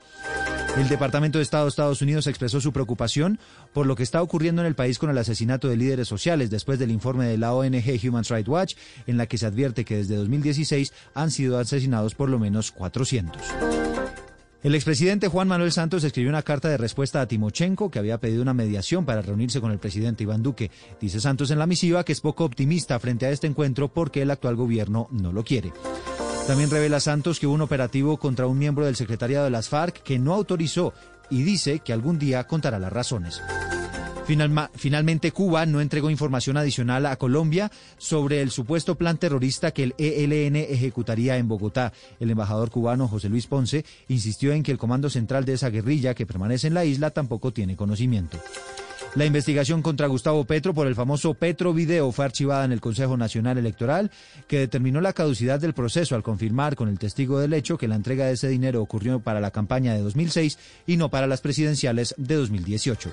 El 0.78 0.90
Departamento 0.90 1.38
de 1.38 1.44
Estado 1.44 1.64
de 1.64 1.70
Estados 1.70 2.02
Unidos 2.02 2.28
expresó 2.28 2.60
su 2.60 2.74
preocupación 2.74 3.40
por 3.72 3.86
lo 3.86 3.96
que 3.96 4.04
está 4.04 4.22
ocurriendo 4.22 4.62
en 4.62 4.68
el 4.68 4.76
país 4.76 5.00
con 5.00 5.10
el 5.10 5.18
asesinato 5.18 5.70
de 5.70 5.78
líderes 5.78 6.10
sociales 6.10 6.50
después 6.50 6.80
del 6.80 6.92
informe 6.92 7.28
de 7.28 7.38
la 7.38 7.54
ONG 7.54 7.98
Human 8.04 8.26
Rights 8.26 8.50
Watch, 8.50 8.76
en 9.08 9.16
la 9.16 9.26
que 9.26 9.38
se 9.38 9.46
advierte 9.46 9.86
que 9.86 9.96
desde 9.96 10.18
2016 10.18 10.92
han 11.14 11.32
sido 11.32 11.60
asesinados 11.60 12.13
por 12.13 12.30
lo 12.30 12.40
menos 12.40 12.73
400. 12.73 13.42
El 14.66 14.74
expresidente 14.74 15.28
Juan 15.28 15.48
Manuel 15.48 15.72
Santos 15.72 16.04
escribió 16.04 16.32
una 16.32 16.42
carta 16.42 16.68
de 16.68 16.78
respuesta 16.78 17.22
a 17.22 17.28
Timochenko 17.28 17.92
que 17.92 18.00
había 18.00 18.20
pedido 18.20 18.42
una 18.42 18.56
mediación 18.56 19.06
para 19.06 19.22
reunirse 19.22 19.62
con 19.62 19.72
el 19.72 19.78
presidente 19.78 20.24
Iván 20.24 20.42
Duque. 20.42 20.72
Dice 21.00 21.22
Santos 21.22 21.52
en 21.52 21.60
la 21.60 21.68
misiva 21.68 22.04
que 22.04 22.13
es 22.13 22.20
poco 22.20 22.46
optimista 22.46 22.98
frente 22.98 23.28
a 23.28 23.30
este 23.30 23.46
encuentro 23.46 23.94
porque 23.94 24.24
el 24.24 24.32
actual 24.32 24.56
gobierno 24.56 25.08
no 25.12 25.32
lo 25.32 25.44
quiere. 25.44 25.72
También 26.48 26.72
revela 26.72 27.00
Santos 27.00 27.40
que 27.40 27.46
hubo 27.46 27.54
un 27.54 27.62
operativo 27.62 28.18
contra 28.18 28.48
un 28.48 28.58
miembro 28.58 28.86
del 28.86 28.96
secretariado 28.96 29.46
de 29.46 29.52
las 29.52 29.70
FARC 29.70 30.02
que 30.02 30.18
no 30.18 30.34
autorizó 30.34 30.96
y 31.30 31.44
dice 31.44 31.82
que 31.82 31.94
algún 31.94 32.18
día 32.18 32.46
contará 32.46 32.80
las 32.80 32.92
razones 32.92 33.44
finalmente, 34.26 35.32
Cuba 35.32 35.65
no 35.65 35.82
entregó 35.82 36.10
información 36.10 36.58
adicional 36.58 37.06
a 37.06 37.15
Colombia 37.15 37.71
sobre 37.98 38.42
el 38.42 38.52
supuesto 38.52 38.96
plan 38.96 39.17
terrorista 39.17 39.71
que 39.71 39.84
el 39.84 39.96
ELN 39.98 40.56
ejecutaría 40.56 41.38
en 41.38 41.48
Bogotá. 41.48 41.94
El 42.19 42.32
embajador 42.32 42.71
cubano 42.71 43.08
José 43.08 43.30
Luis 43.30 43.48
Ponce 43.48 43.86
insistió 44.08 44.52
en 44.54 44.63
que 44.63 44.71
el 44.71 44.78
comando 44.78 45.10
central 45.10 45.46
de 45.46 45.54
esa 45.54 45.69
guerrilla 45.69 46.15
que 46.15 46.26
permanece 46.26 46.67
en 46.67 46.73
la 46.73 46.86
isla 46.86 47.12
tampoco 47.12 47.54
tiene 47.54 47.76
conocimiento. 47.76 48.40
La 49.15 49.26
investigación 49.26 49.82
contra 49.82 50.08
Gustavo 50.08 50.44
Petro 50.44 50.73
por 50.73 50.88
el 50.88 50.96
famoso 50.96 51.34
Petro 51.36 51.73
Video 51.73 52.12
fue 52.12 52.26
archivada 52.26 52.65
en 52.65 52.73
el 52.73 52.82
Consejo 52.82 53.15
Nacional 53.15 53.58
Electoral, 53.58 54.12
que 54.46 54.60
determinó 54.60 55.00
la 55.00 55.13
caducidad 55.13 55.58
del 55.58 55.73
proceso 55.73 56.15
al 56.15 56.23
confirmar 56.23 56.76
con 56.76 56.90
el 56.90 57.00
testigo 57.00 57.40
del 57.40 57.54
hecho 57.54 57.78
que 57.78 57.88
la 57.88 57.96
entrega 57.96 58.26
de 58.26 58.34
ese 58.34 58.50
dinero 58.50 58.82
ocurrió 58.82 59.21
para 59.21 59.40
la 59.40 59.52
campaña 59.52 59.94
de 59.94 60.02
2006 60.02 60.60
y 60.86 60.98
no 60.98 61.10
para 61.10 61.28
las 61.28 61.40
presidenciales 61.40 62.13
de 62.17 62.36
2018. 62.36 63.12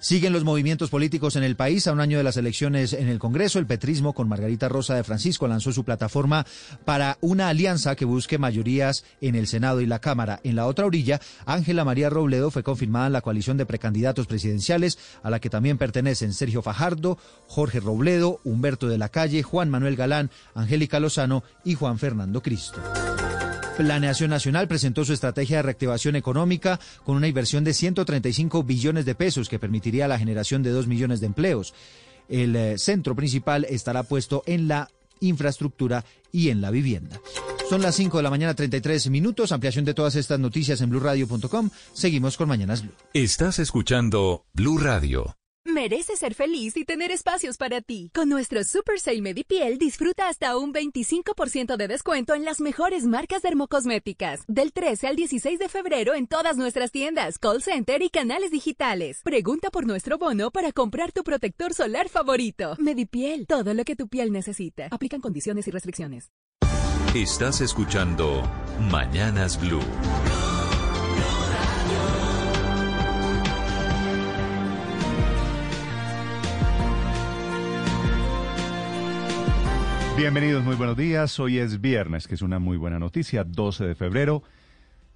Siguen 0.00 0.32
los 0.32 0.44
movimientos 0.44 0.90
políticos 0.90 1.34
en 1.36 1.42
el 1.42 1.56
país. 1.56 1.86
A 1.86 1.92
un 1.92 2.00
año 2.00 2.18
de 2.18 2.24
las 2.24 2.36
elecciones 2.36 2.92
en 2.92 3.08
el 3.08 3.18
Congreso, 3.18 3.58
el 3.58 3.66
petrismo 3.66 4.12
con 4.12 4.28
Margarita 4.28 4.68
Rosa 4.68 4.94
de 4.94 5.02
Francisco 5.02 5.48
lanzó 5.48 5.72
su 5.72 5.84
plataforma 5.84 6.46
para 6.84 7.18
una 7.20 7.48
alianza 7.48 7.96
que 7.96 8.04
busque 8.04 8.38
mayorías 8.38 9.04
en 9.20 9.34
el 9.34 9.46
Senado 9.46 9.80
y 9.80 9.86
la 9.86 9.98
Cámara. 9.98 10.40
En 10.44 10.56
la 10.56 10.66
otra 10.66 10.86
orilla, 10.86 11.20
Ángela 11.46 11.84
María 11.84 12.10
Robledo 12.10 12.50
fue 12.50 12.62
confirmada 12.62 13.08
en 13.08 13.12
la 13.12 13.22
coalición 13.22 13.56
de 13.56 13.66
precandidatos 13.66 14.26
presidenciales, 14.26 14.98
a 15.22 15.30
la 15.30 15.40
que 15.40 15.50
también 15.50 15.78
pertenecen 15.78 16.32
Sergio 16.32 16.62
Fajardo, 16.62 17.18
Jorge 17.46 17.80
Robledo, 17.80 18.40
Humberto 18.44 18.88
de 18.88 18.98
la 18.98 19.08
Calle, 19.08 19.42
Juan 19.42 19.68
Manuel 19.68 19.96
Galán, 19.96 20.30
Angélica 20.54 21.00
Lozano 21.00 21.42
y 21.64 21.74
Juan 21.74 21.98
Fernando 21.98 22.40
Cristo. 22.40 22.80
Planeación 23.78 24.30
Nacional 24.30 24.66
presentó 24.66 25.04
su 25.04 25.12
estrategia 25.12 25.58
de 25.58 25.62
reactivación 25.62 26.16
económica 26.16 26.80
con 27.04 27.14
una 27.14 27.28
inversión 27.28 27.62
de 27.62 27.72
135 27.72 28.64
billones 28.64 29.04
de 29.04 29.14
pesos 29.14 29.48
que 29.48 29.60
permitiría 29.60 30.08
la 30.08 30.18
generación 30.18 30.64
de 30.64 30.70
2 30.70 30.88
millones 30.88 31.20
de 31.20 31.26
empleos. 31.26 31.74
El 32.28 32.56
eh, 32.56 32.76
centro 32.76 33.14
principal 33.14 33.64
estará 33.70 34.02
puesto 34.02 34.42
en 34.46 34.66
la 34.66 34.90
infraestructura 35.20 36.04
y 36.32 36.48
en 36.48 36.60
la 36.60 36.72
vivienda. 36.72 37.20
Son 37.70 37.80
las 37.80 37.94
5 37.94 38.16
de 38.16 38.22
la 38.24 38.30
mañana 38.30 38.54
33 38.54 39.10
minutos. 39.10 39.52
Ampliación 39.52 39.84
de 39.84 39.94
todas 39.94 40.16
estas 40.16 40.40
noticias 40.40 40.80
en 40.80 40.90
blurradio.com. 40.90 41.70
Seguimos 41.92 42.36
con 42.36 42.48
Mañanas 42.48 42.82
Blue. 42.82 42.94
Estás 43.14 43.60
escuchando 43.60 44.44
Blue 44.54 44.78
Radio. 44.78 45.37
Mereces 45.78 46.18
ser 46.18 46.34
feliz 46.34 46.76
y 46.76 46.84
tener 46.84 47.12
espacios 47.12 47.56
para 47.56 47.80
ti. 47.80 48.10
Con 48.12 48.28
nuestro 48.28 48.64
Super 48.64 48.98
Sale 48.98 49.22
Medipiel 49.22 49.78
disfruta 49.78 50.28
hasta 50.28 50.58
un 50.58 50.74
25% 50.74 51.76
de 51.76 51.86
descuento 51.86 52.34
en 52.34 52.44
las 52.44 52.60
mejores 52.60 53.04
marcas 53.04 53.42
dermocosméticas. 53.42 54.40
Del 54.48 54.72
13 54.72 55.06
al 55.06 55.14
16 55.14 55.56
de 55.56 55.68
febrero 55.68 56.14
en 56.14 56.26
todas 56.26 56.56
nuestras 56.56 56.90
tiendas, 56.90 57.38
call 57.38 57.62
center 57.62 58.02
y 58.02 58.10
canales 58.10 58.50
digitales. 58.50 59.20
Pregunta 59.22 59.70
por 59.70 59.86
nuestro 59.86 60.18
bono 60.18 60.50
para 60.50 60.72
comprar 60.72 61.12
tu 61.12 61.22
protector 61.22 61.72
solar 61.72 62.08
favorito. 62.08 62.74
Medipiel, 62.80 63.46
todo 63.46 63.72
lo 63.72 63.84
que 63.84 63.94
tu 63.94 64.08
piel 64.08 64.32
necesita. 64.32 64.88
Aplican 64.90 65.20
condiciones 65.20 65.68
y 65.68 65.70
restricciones. 65.70 66.32
Estás 67.14 67.60
escuchando 67.60 68.42
Mañanas 68.90 69.60
Blue. 69.60 69.78
Bienvenidos, 80.18 80.64
muy 80.64 80.74
buenos 80.74 80.96
días. 80.96 81.38
Hoy 81.38 81.58
es 81.58 81.80
viernes, 81.80 82.26
que 82.26 82.34
es 82.34 82.42
una 82.42 82.58
muy 82.58 82.76
buena 82.76 82.98
noticia, 82.98 83.44
12 83.44 83.86
de 83.86 83.94
febrero. 83.94 84.42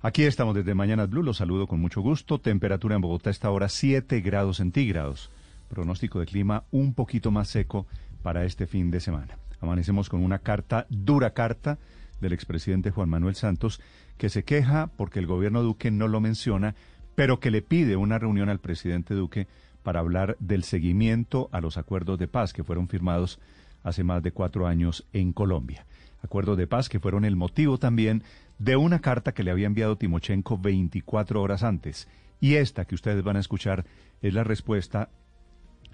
Aquí 0.00 0.22
estamos 0.22 0.54
desde 0.54 0.76
Mañanas 0.76 1.10
Blue, 1.10 1.24
los 1.24 1.38
saludo 1.38 1.66
con 1.66 1.80
mucho 1.80 2.00
gusto. 2.00 2.38
Temperatura 2.38 2.94
en 2.94 3.00
Bogotá 3.00 3.28
está 3.28 3.48
ahora 3.48 3.68
7 3.68 4.20
grados 4.20 4.58
centígrados. 4.58 5.32
Pronóstico 5.68 6.20
de 6.20 6.26
clima 6.26 6.62
un 6.70 6.94
poquito 6.94 7.32
más 7.32 7.48
seco 7.48 7.88
para 8.22 8.44
este 8.44 8.68
fin 8.68 8.92
de 8.92 9.00
semana. 9.00 9.38
Amanecemos 9.60 10.08
con 10.08 10.22
una 10.22 10.38
carta, 10.38 10.86
dura 10.88 11.34
carta, 11.34 11.80
del 12.20 12.32
expresidente 12.32 12.92
Juan 12.92 13.08
Manuel 13.08 13.34
Santos, 13.34 13.80
que 14.18 14.28
se 14.28 14.44
queja 14.44 14.88
porque 14.96 15.18
el 15.18 15.26
gobierno 15.26 15.64
Duque 15.64 15.90
no 15.90 16.06
lo 16.06 16.20
menciona, 16.20 16.76
pero 17.16 17.40
que 17.40 17.50
le 17.50 17.60
pide 17.60 17.96
una 17.96 18.20
reunión 18.20 18.48
al 18.48 18.60
presidente 18.60 19.14
Duque 19.14 19.48
para 19.82 19.98
hablar 19.98 20.36
del 20.38 20.62
seguimiento 20.62 21.48
a 21.50 21.60
los 21.60 21.76
acuerdos 21.76 22.20
de 22.20 22.28
paz 22.28 22.52
que 22.52 22.62
fueron 22.62 22.86
firmados 22.86 23.40
hace 23.82 24.04
más 24.04 24.22
de 24.22 24.32
cuatro 24.32 24.66
años 24.66 25.06
en 25.12 25.32
Colombia. 25.32 25.86
Acuerdos 26.22 26.56
de 26.56 26.66
paz 26.66 26.88
que 26.88 27.00
fueron 27.00 27.24
el 27.24 27.36
motivo 27.36 27.78
también 27.78 28.22
de 28.58 28.76
una 28.76 29.00
carta 29.00 29.32
que 29.32 29.42
le 29.42 29.50
había 29.50 29.66
enviado 29.66 29.96
Timochenko 29.96 30.58
24 30.58 31.42
horas 31.42 31.62
antes. 31.62 32.08
Y 32.40 32.54
esta 32.54 32.84
que 32.84 32.94
ustedes 32.94 33.22
van 33.22 33.36
a 33.36 33.40
escuchar 33.40 33.84
es 34.20 34.34
la 34.34 34.44
respuesta 34.44 35.10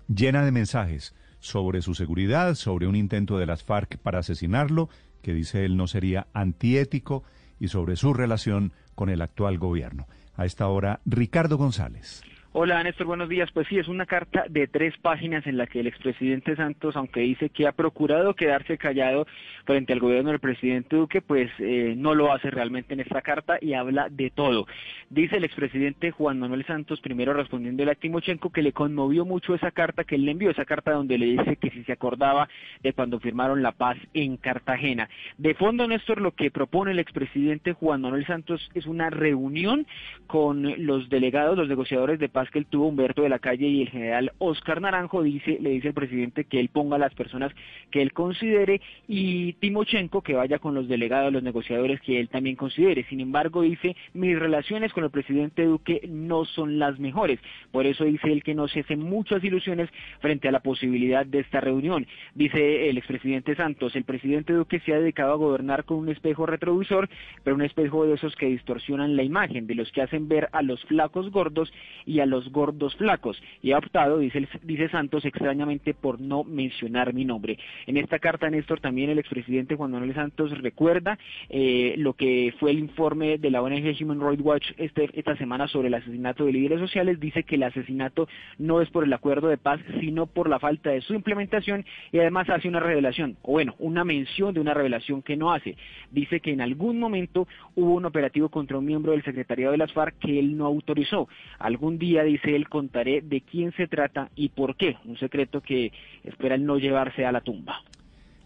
llena 0.06 0.44
de 0.44 0.52
mensajes 0.52 1.14
sobre 1.40 1.82
su 1.82 1.94
seguridad, 1.94 2.54
sobre 2.54 2.86
un 2.86 2.96
intento 2.96 3.38
de 3.38 3.46
las 3.46 3.62
FARC 3.62 3.98
para 3.98 4.18
asesinarlo, 4.18 4.88
que 5.22 5.32
dice 5.32 5.64
él 5.64 5.76
no 5.76 5.86
sería 5.86 6.26
antiético, 6.32 7.22
y 7.60 7.68
sobre 7.68 7.96
su 7.96 8.14
relación 8.14 8.72
con 8.94 9.08
el 9.08 9.22
actual 9.22 9.58
gobierno. 9.58 10.06
A 10.36 10.44
esta 10.44 10.68
hora, 10.68 11.00
Ricardo 11.04 11.56
González. 11.56 12.22
Hola 12.52 12.82
Néstor, 12.82 13.06
buenos 13.06 13.28
días. 13.28 13.50
Pues 13.52 13.68
sí, 13.68 13.78
es 13.78 13.88
una 13.88 14.06
carta 14.06 14.46
de 14.48 14.66
tres 14.66 14.96
páginas 15.02 15.46
en 15.46 15.58
la 15.58 15.66
que 15.66 15.80
el 15.80 15.86
expresidente 15.86 16.56
Santos, 16.56 16.96
aunque 16.96 17.20
dice 17.20 17.50
que 17.50 17.66
ha 17.66 17.72
procurado 17.72 18.32
quedarse 18.32 18.78
callado 18.78 19.26
frente 19.66 19.92
al 19.92 20.00
gobierno 20.00 20.30
del 20.30 20.40
presidente 20.40 20.96
Duque, 20.96 21.20
pues 21.20 21.50
eh, 21.58 21.92
no 21.94 22.14
lo 22.14 22.32
hace 22.32 22.50
realmente 22.50 22.94
en 22.94 23.00
esta 23.00 23.20
carta 23.20 23.58
y 23.60 23.74
habla 23.74 24.08
de 24.08 24.30
todo. 24.30 24.66
Dice 25.10 25.36
el 25.36 25.44
expresidente 25.44 26.10
Juan 26.10 26.38
Manuel 26.38 26.64
Santos, 26.64 27.02
primero 27.02 27.34
respondiendo 27.34 27.88
a 27.88 27.94
Timochenko, 27.94 28.50
que 28.50 28.62
le 28.62 28.72
conmovió 28.72 29.26
mucho 29.26 29.54
esa 29.54 29.70
carta 29.70 30.04
que 30.04 30.14
él 30.14 30.24
le 30.24 30.32
envió, 30.32 30.50
esa 30.50 30.64
carta 30.64 30.92
donde 30.92 31.18
le 31.18 31.26
dice 31.26 31.56
que 31.56 31.68
si 31.68 31.84
se 31.84 31.92
acordaba 31.92 32.48
de 32.82 32.94
cuando 32.94 33.20
firmaron 33.20 33.62
la 33.62 33.72
paz 33.72 33.98
en 34.14 34.38
Cartagena. 34.38 35.10
De 35.36 35.52
fondo, 35.52 35.86
Néstor, 35.86 36.22
lo 36.22 36.32
que 36.32 36.50
propone 36.50 36.92
el 36.92 36.98
expresidente 36.98 37.74
Juan 37.74 38.00
Manuel 38.00 38.26
Santos 38.26 38.70
es 38.72 38.86
una 38.86 39.10
reunión 39.10 39.86
con 40.26 40.86
los 40.86 41.10
delegados, 41.10 41.58
los 41.58 41.68
negociadores 41.68 42.18
de 42.18 42.30
paz 42.30 42.37
que 42.46 42.60
él 42.60 42.66
tuvo 42.66 42.86
Humberto 42.86 43.22
de 43.22 43.28
la 43.28 43.38
Calle 43.38 43.66
y 43.66 43.82
el 43.82 43.88
general 43.90 44.32
Oscar 44.38 44.80
Naranjo 44.80 45.22
dice, 45.22 45.58
le 45.60 45.70
dice 45.70 45.88
al 45.88 45.94
presidente 45.94 46.44
que 46.44 46.60
él 46.60 46.68
ponga 46.68 46.96
a 46.96 46.98
las 46.98 47.14
personas 47.14 47.52
que 47.90 48.00
él 48.00 48.12
considere 48.12 48.80
y 49.06 49.54
Timochenko 49.54 50.22
que 50.22 50.34
vaya 50.34 50.58
con 50.58 50.74
los 50.74 50.88
delegados, 50.88 51.32
los 51.32 51.42
negociadores 51.42 52.00
que 52.00 52.20
él 52.20 52.28
también 52.28 52.56
considere. 52.56 53.04
Sin 53.08 53.20
embargo, 53.20 53.62
dice, 53.62 53.96
mis 54.14 54.38
relaciones 54.38 54.92
con 54.92 55.04
el 55.04 55.10
presidente 55.10 55.64
Duque 55.64 56.02
no 56.08 56.44
son 56.44 56.78
las 56.78 56.98
mejores. 56.98 57.40
Por 57.72 57.86
eso 57.86 58.04
dice 58.04 58.32
él 58.32 58.42
que 58.42 58.54
no 58.54 58.68
se 58.68 58.80
hace 58.80 58.96
muchas 58.96 59.42
ilusiones 59.42 59.90
frente 60.20 60.48
a 60.48 60.52
la 60.52 60.60
posibilidad 60.60 61.26
de 61.26 61.40
esta 61.40 61.60
reunión. 61.60 62.06
Dice 62.34 62.88
el 62.88 62.98
expresidente 62.98 63.56
Santos, 63.56 63.96
el 63.96 64.04
presidente 64.04 64.52
Duque 64.52 64.80
se 64.80 64.94
ha 64.94 65.00
dedicado 65.00 65.32
a 65.32 65.36
gobernar 65.36 65.84
con 65.84 65.98
un 65.98 66.08
espejo 66.08 66.46
retrovisor, 66.46 67.08
pero 67.42 67.56
un 67.56 67.62
espejo 67.62 68.06
de 68.06 68.14
esos 68.14 68.36
que 68.36 68.46
distorsionan 68.46 69.16
la 69.16 69.22
imagen, 69.22 69.66
de 69.66 69.74
los 69.74 69.90
que 69.92 70.02
hacen 70.02 70.28
ver 70.28 70.48
a 70.52 70.62
los 70.62 70.82
flacos 70.84 71.30
gordos 71.30 71.72
y 72.06 72.20
a 72.20 72.26
los 72.30 72.50
gordos 72.50 72.94
flacos 72.96 73.40
y 73.62 73.72
ha 73.72 73.78
optado, 73.78 74.18
dice, 74.18 74.46
dice 74.62 74.88
Santos, 74.88 75.24
extrañamente 75.24 75.94
por 75.94 76.20
no 76.20 76.44
mencionar 76.44 77.14
mi 77.14 77.24
nombre. 77.24 77.58
En 77.86 77.96
esta 77.96 78.18
carta, 78.18 78.50
Néstor, 78.50 78.80
también 78.80 79.10
el 79.10 79.18
expresidente 79.18 79.76
Juan 79.76 79.90
Manuel 79.90 80.14
Santos 80.14 80.56
recuerda 80.58 81.18
eh, 81.48 81.94
lo 81.98 82.14
que 82.14 82.54
fue 82.58 82.70
el 82.70 82.78
informe 82.78 83.38
de 83.38 83.50
la 83.50 83.62
ONG 83.62 83.96
Human 84.00 84.20
Rights 84.20 84.42
Watch 84.44 84.70
este, 84.76 85.10
esta 85.14 85.36
semana 85.36 85.68
sobre 85.68 85.88
el 85.88 85.94
asesinato 85.94 86.44
de 86.44 86.52
líderes 86.52 86.80
sociales. 86.80 87.20
Dice 87.20 87.42
que 87.42 87.56
el 87.56 87.62
asesinato 87.62 88.28
no 88.58 88.80
es 88.80 88.90
por 88.90 89.04
el 89.04 89.12
acuerdo 89.12 89.48
de 89.48 89.58
paz, 89.58 89.80
sino 90.00 90.26
por 90.26 90.48
la 90.48 90.58
falta 90.58 90.90
de 90.90 91.00
su 91.00 91.14
implementación 91.14 91.84
y 92.12 92.18
además 92.18 92.48
hace 92.50 92.68
una 92.68 92.80
revelación, 92.80 93.36
o 93.42 93.52
bueno, 93.52 93.74
una 93.78 94.04
mención 94.04 94.54
de 94.54 94.60
una 94.60 94.74
revelación 94.74 95.22
que 95.22 95.36
no 95.36 95.52
hace. 95.52 95.76
Dice 96.10 96.40
que 96.40 96.52
en 96.52 96.60
algún 96.60 96.98
momento 96.98 97.46
hubo 97.74 97.94
un 97.94 98.04
operativo 98.04 98.48
contra 98.48 98.78
un 98.78 98.84
miembro 98.84 99.12
del 99.12 99.22
secretariado 99.24 99.72
de 99.72 99.78
las 99.78 99.92
FARC 99.92 100.18
que 100.18 100.38
él 100.38 100.56
no 100.56 100.66
autorizó. 100.66 101.28
Algún 101.58 101.98
día, 101.98 102.17
dice 102.24 102.54
él, 102.54 102.68
contaré 102.68 103.20
de 103.20 103.40
quién 103.40 103.72
se 103.72 103.86
trata 103.86 104.30
y 104.34 104.50
por 104.50 104.76
qué. 104.76 104.96
Un 105.04 105.18
secreto 105.18 105.60
que 105.60 105.92
espera 106.24 106.54
el 106.54 106.64
no 106.64 106.78
llevarse 106.78 107.24
a 107.24 107.32
la 107.32 107.40
tumba. 107.40 107.82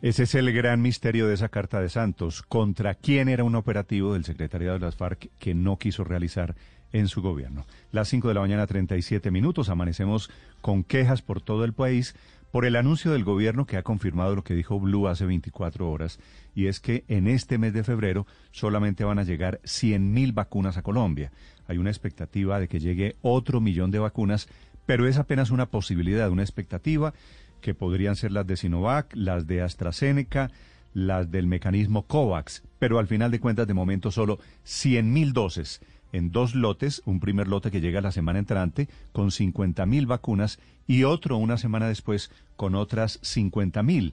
Ese 0.02 0.24
es 0.24 0.34
el 0.34 0.52
gran 0.52 0.82
misterio 0.82 1.28
de 1.28 1.34
esa 1.34 1.48
carta 1.48 1.80
de 1.80 1.88
Santos. 1.88 2.42
¿Contra 2.42 2.94
quién 2.94 3.28
era 3.28 3.44
un 3.44 3.54
operativo 3.54 4.14
del 4.14 4.24
secretariado 4.24 4.78
de 4.78 4.84
las 4.84 4.96
FARC 4.96 5.28
que 5.38 5.54
no 5.54 5.78
quiso 5.78 6.02
realizar 6.02 6.56
en 6.92 7.06
su 7.06 7.22
gobierno? 7.22 7.64
Las 7.92 8.08
5 8.08 8.26
de 8.26 8.34
la 8.34 8.40
mañana, 8.40 8.66
37 8.66 9.30
minutos. 9.30 9.68
Amanecemos 9.68 10.28
con 10.60 10.82
quejas 10.82 11.22
por 11.22 11.40
todo 11.40 11.64
el 11.64 11.72
país 11.72 12.16
por 12.52 12.66
el 12.66 12.76
anuncio 12.76 13.10
del 13.12 13.24
gobierno 13.24 13.64
que 13.66 13.78
ha 13.78 13.82
confirmado 13.82 14.36
lo 14.36 14.44
que 14.44 14.54
dijo 14.54 14.78
Blue 14.78 15.08
hace 15.08 15.24
24 15.24 15.90
horas, 15.90 16.20
y 16.54 16.66
es 16.66 16.80
que 16.80 17.02
en 17.08 17.26
este 17.26 17.56
mes 17.56 17.72
de 17.72 17.82
febrero 17.82 18.26
solamente 18.50 19.04
van 19.04 19.18
a 19.18 19.24
llegar 19.24 19.58
100.000 19.62 20.34
vacunas 20.34 20.76
a 20.76 20.82
Colombia. 20.82 21.32
Hay 21.66 21.78
una 21.78 21.90
expectativa 21.90 22.58
de 22.60 22.68
que 22.68 22.80
llegue 22.80 23.16
otro 23.22 23.60
millón 23.60 23.90
de 23.90 23.98
vacunas, 23.98 24.48
pero 24.86 25.06
es 25.06 25.18
apenas 25.18 25.50
una 25.50 25.66
posibilidad, 25.66 26.30
una 26.30 26.42
expectativa 26.42 27.14
que 27.60 27.74
podrían 27.74 28.16
ser 28.16 28.32
las 28.32 28.46
de 28.46 28.56
Sinovac, 28.56 29.14
las 29.14 29.46
de 29.46 29.62
AstraZeneca, 29.62 30.50
las 30.94 31.30
del 31.30 31.46
mecanismo 31.46 32.02
COVAX, 32.06 32.62
pero 32.78 32.98
al 32.98 33.06
final 33.06 33.30
de 33.30 33.40
cuentas 33.40 33.66
de 33.66 33.74
momento 33.74 34.10
solo 34.10 34.38
100.000 34.66 35.32
dosis 35.32 35.80
en 36.12 36.30
dos 36.30 36.54
lotes, 36.54 37.02
un 37.06 37.20
primer 37.20 37.48
lote 37.48 37.70
que 37.70 37.80
llega 37.80 38.02
la 38.02 38.12
semana 38.12 38.38
entrante 38.38 38.88
con 39.12 39.30
50.000 39.30 40.06
vacunas 40.06 40.58
y 40.86 41.04
otro 41.04 41.38
una 41.38 41.56
semana 41.56 41.88
después 41.88 42.30
con 42.56 42.74
otras 42.74 43.20
50.000. 43.22 44.12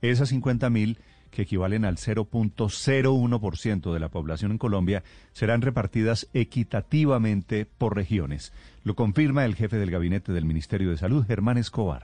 Esas 0.00 0.32
50.000 0.32 0.96
que 1.30 1.42
equivalen 1.42 1.84
al 1.84 1.96
0.01% 1.96 3.92
de 3.92 4.00
la 4.00 4.08
población 4.08 4.52
en 4.52 4.58
Colombia, 4.58 5.02
serán 5.32 5.62
repartidas 5.62 6.28
equitativamente 6.34 7.66
por 7.66 7.96
regiones. 7.96 8.52
Lo 8.84 8.94
confirma 8.94 9.44
el 9.44 9.54
jefe 9.54 9.76
del 9.76 9.90
gabinete 9.90 10.32
del 10.32 10.44
Ministerio 10.44 10.90
de 10.90 10.96
Salud, 10.96 11.24
Germán 11.26 11.58
Escobar. 11.58 12.02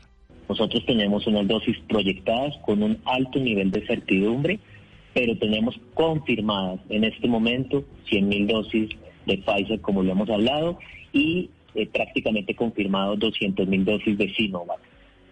Nosotros 0.48 0.84
tenemos 0.86 1.26
unas 1.26 1.48
dosis 1.48 1.76
proyectadas 1.88 2.54
con 2.64 2.82
un 2.82 2.98
alto 3.04 3.40
nivel 3.40 3.70
de 3.70 3.84
certidumbre, 3.86 4.60
pero 5.12 5.36
tenemos 5.38 5.78
confirmadas 5.94 6.80
en 6.88 7.04
este 7.04 7.26
momento 7.26 7.84
100.000 8.10 8.46
dosis 8.46 8.90
de 9.26 9.38
Pfizer, 9.38 9.80
como 9.80 10.02
lo 10.02 10.12
hemos 10.12 10.30
hablado, 10.30 10.78
y 11.12 11.50
eh, 11.74 11.86
prácticamente 11.86 12.54
confirmado 12.54 13.16
200.000 13.16 13.84
dosis 13.84 14.16
de 14.16 14.32
Sinovac. 14.34 14.80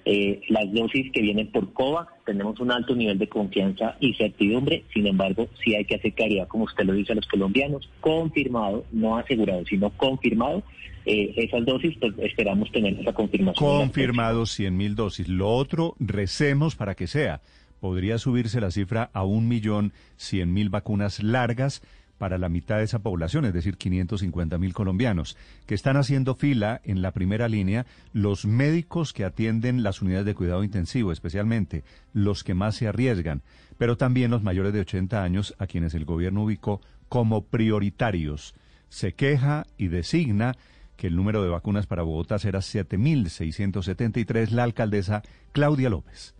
Eh, 0.07 0.42
las 0.48 0.70
dosis 0.72 1.11
que 1.12 1.22
vienen 1.22 1.50
por 1.50 1.72
COVAX 1.72 2.12
tenemos 2.26 2.61
un 2.61 2.70
alto 2.70 2.94
nivel 2.94 3.18
de 3.18 3.26
confianza 3.26 3.96
y 4.00 4.12
certidumbre, 4.14 4.84
sin 4.92 5.07
embargo, 5.07 5.48
sí 5.62 5.74
hay 5.74 5.86
que 5.86 5.94
hacer 5.94 6.12
claridad, 6.12 6.46
como 6.46 6.64
usted 6.64 6.84
lo 6.84 6.92
dice 6.92 7.12
a 7.12 7.16
los 7.16 7.26
colombianos, 7.26 7.88
confirmado, 8.00 8.84
no 8.92 9.16
asegurado, 9.16 9.64
sino 9.64 9.90
confirmado. 9.90 10.62
Eh, 11.07 11.34
esas 11.36 11.64
dosis, 11.64 11.96
pues 11.98 12.14
esperamos 12.18 12.70
tener 12.70 12.98
esa 12.98 13.12
confirmación. 13.12 13.78
Confirmado 13.78 14.46
100 14.46 14.76
mil 14.76 14.94
dosis. 14.94 15.28
Lo 15.28 15.50
otro, 15.50 15.94
recemos 15.98 16.76
para 16.76 16.94
que 16.94 17.07
sea. 17.07 17.40
Podría 17.80 18.16
subirse 18.16 18.61
la 18.61 18.70
cifra 18.70 19.11
a 19.12 19.24
un 19.24 19.46
millón 19.46 19.92
cien 20.16 20.55
mil 20.55 20.70
vacunas 20.70 21.22
largas 21.22 21.82
para 22.25 22.39
la 22.39 22.49
mitad 22.49 22.79
de 22.79 22.85
esa 22.85 23.01
población, 23.01 23.45
es 23.45 23.53
decir, 23.53 23.77
550 23.77 24.57
mil 24.57 24.72
colombianos, 24.72 25.37
que 25.66 25.75
están 25.75 25.99
haciendo 25.99 26.35
fila 26.35 26.81
en 26.83 27.03
la 27.03 27.11
primera 27.11 27.49
línea 27.49 27.85
los 28.14 28.47
médicos 28.47 29.12
que 29.12 29.27
atienden 29.27 29.83
las 29.83 30.01
unidades 30.01 30.25
de 30.25 30.35
cuidado 30.35 30.64
intensivo, 30.64 31.12
especialmente 31.12 31.85
los 32.14 32.43
que 32.43 32.55
más 32.55 32.77
se 32.77 32.89
arriesgan, 32.89 33.43
pero 33.77 33.99
también 33.99 34.31
los 34.31 34.43
mayores 34.43 34.72
de 34.72 34.81
80 34.81 35.22
años 35.22 35.55
a 35.59 35.66
quienes 35.66 35.93
el 35.93 36.07
gobierno 36.07 36.45
ubicó 36.45 36.81
como 37.11 37.45
prioritarios. 37.45 38.55
Se 38.89 39.12
queja 39.12 39.66
y 39.77 39.89
designa 39.89 40.57
que 40.97 41.09
el 41.09 41.16
número 41.16 41.43
de 41.43 41.51
vacunas 41.51 41.87
para 41.87 42.05
Bogotá 42.05 42.39
será 42.39 42.61
7.673, 42.61 44.49
la 44.49 44.62
alcaldesa 44.62 45.20
Claudia 45.53 45.91
López. 45.91 46.35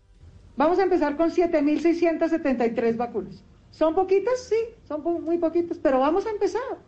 Vamos 0.57 0.79
a 0.79 0.85
empezar 0.85 1.19
con 1.19 1.31
7.673 1.31 2.97
vacunas. 2.97 3.45
¿Son 3.75 3.93
poquitas? 3.93 4.39
Sí, 4.39 4.55
son 4.87 5.03
muy 5.25 5.39
poquitas, 5.39 5.79
pero 5.79 5.99
vamos 5.99 6.27
a 6.27 6.31
empezar. 6.31 6.79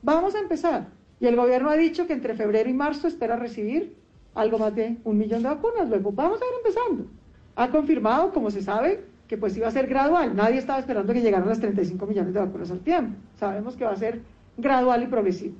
Vamos 0.00 0.36
a 0.36 0.38
empezar. 0.38 0.86
Y 1.18 1.26
el 1.26 1.34
gobierno 1.34 1.70
ha 1.70 1.76
dicho 1.76 2.06
que 2.06 2.12
entre 2.12 2.34
febrero 2.34 2.70
y 2.70 2.72
marzo 2.72 3.08
espera 3.08 3.34
recibir 3.34 3.96
algo 4.32 4.58
más 4.58 4.72
de 4.76 4.96
un 5.02 5.18
millón 5.18 5.42
de 5.42 5.48
vacunas. 5.48 5.88
Luego 5.88 6.12
vamos 6.12 6.40
a 6.40 6.44
ir 6.44 6.52
empezando. 6.58 7.06
Ha 7.56 7.68
confirmado, 7.68 8.32
como 8.32 8.52
se 8.52 8.62
sabe, 8.62 9.04
que 9.26 9.36
pues 9.36 9.56
iba 9.56 9.66
a 9.66 9.72
ser 9.72 9.88
gradual. 9.88 10.36
Nadie 10.36 10.58
estaba 10.58 10.78
esperando 10.78 11.12
que 11.12 11.20
llegaran 11.20 11.48
las 11.48 11.58
35 11.58 12.06
millones 12.06 12.32
de 12.32 12.38
vacunas 12.38 12.70
al 12.70 12.80
tiempo. 12.80 13.16
Sabemos 13.34 13.74
que 13.74 13.84
va 13.84 13.90
a 13.90 13.96
ser 13.96 14.20
gradual 14.56 15.02
y 15.02 15.06
progresivo. 15.08 15.56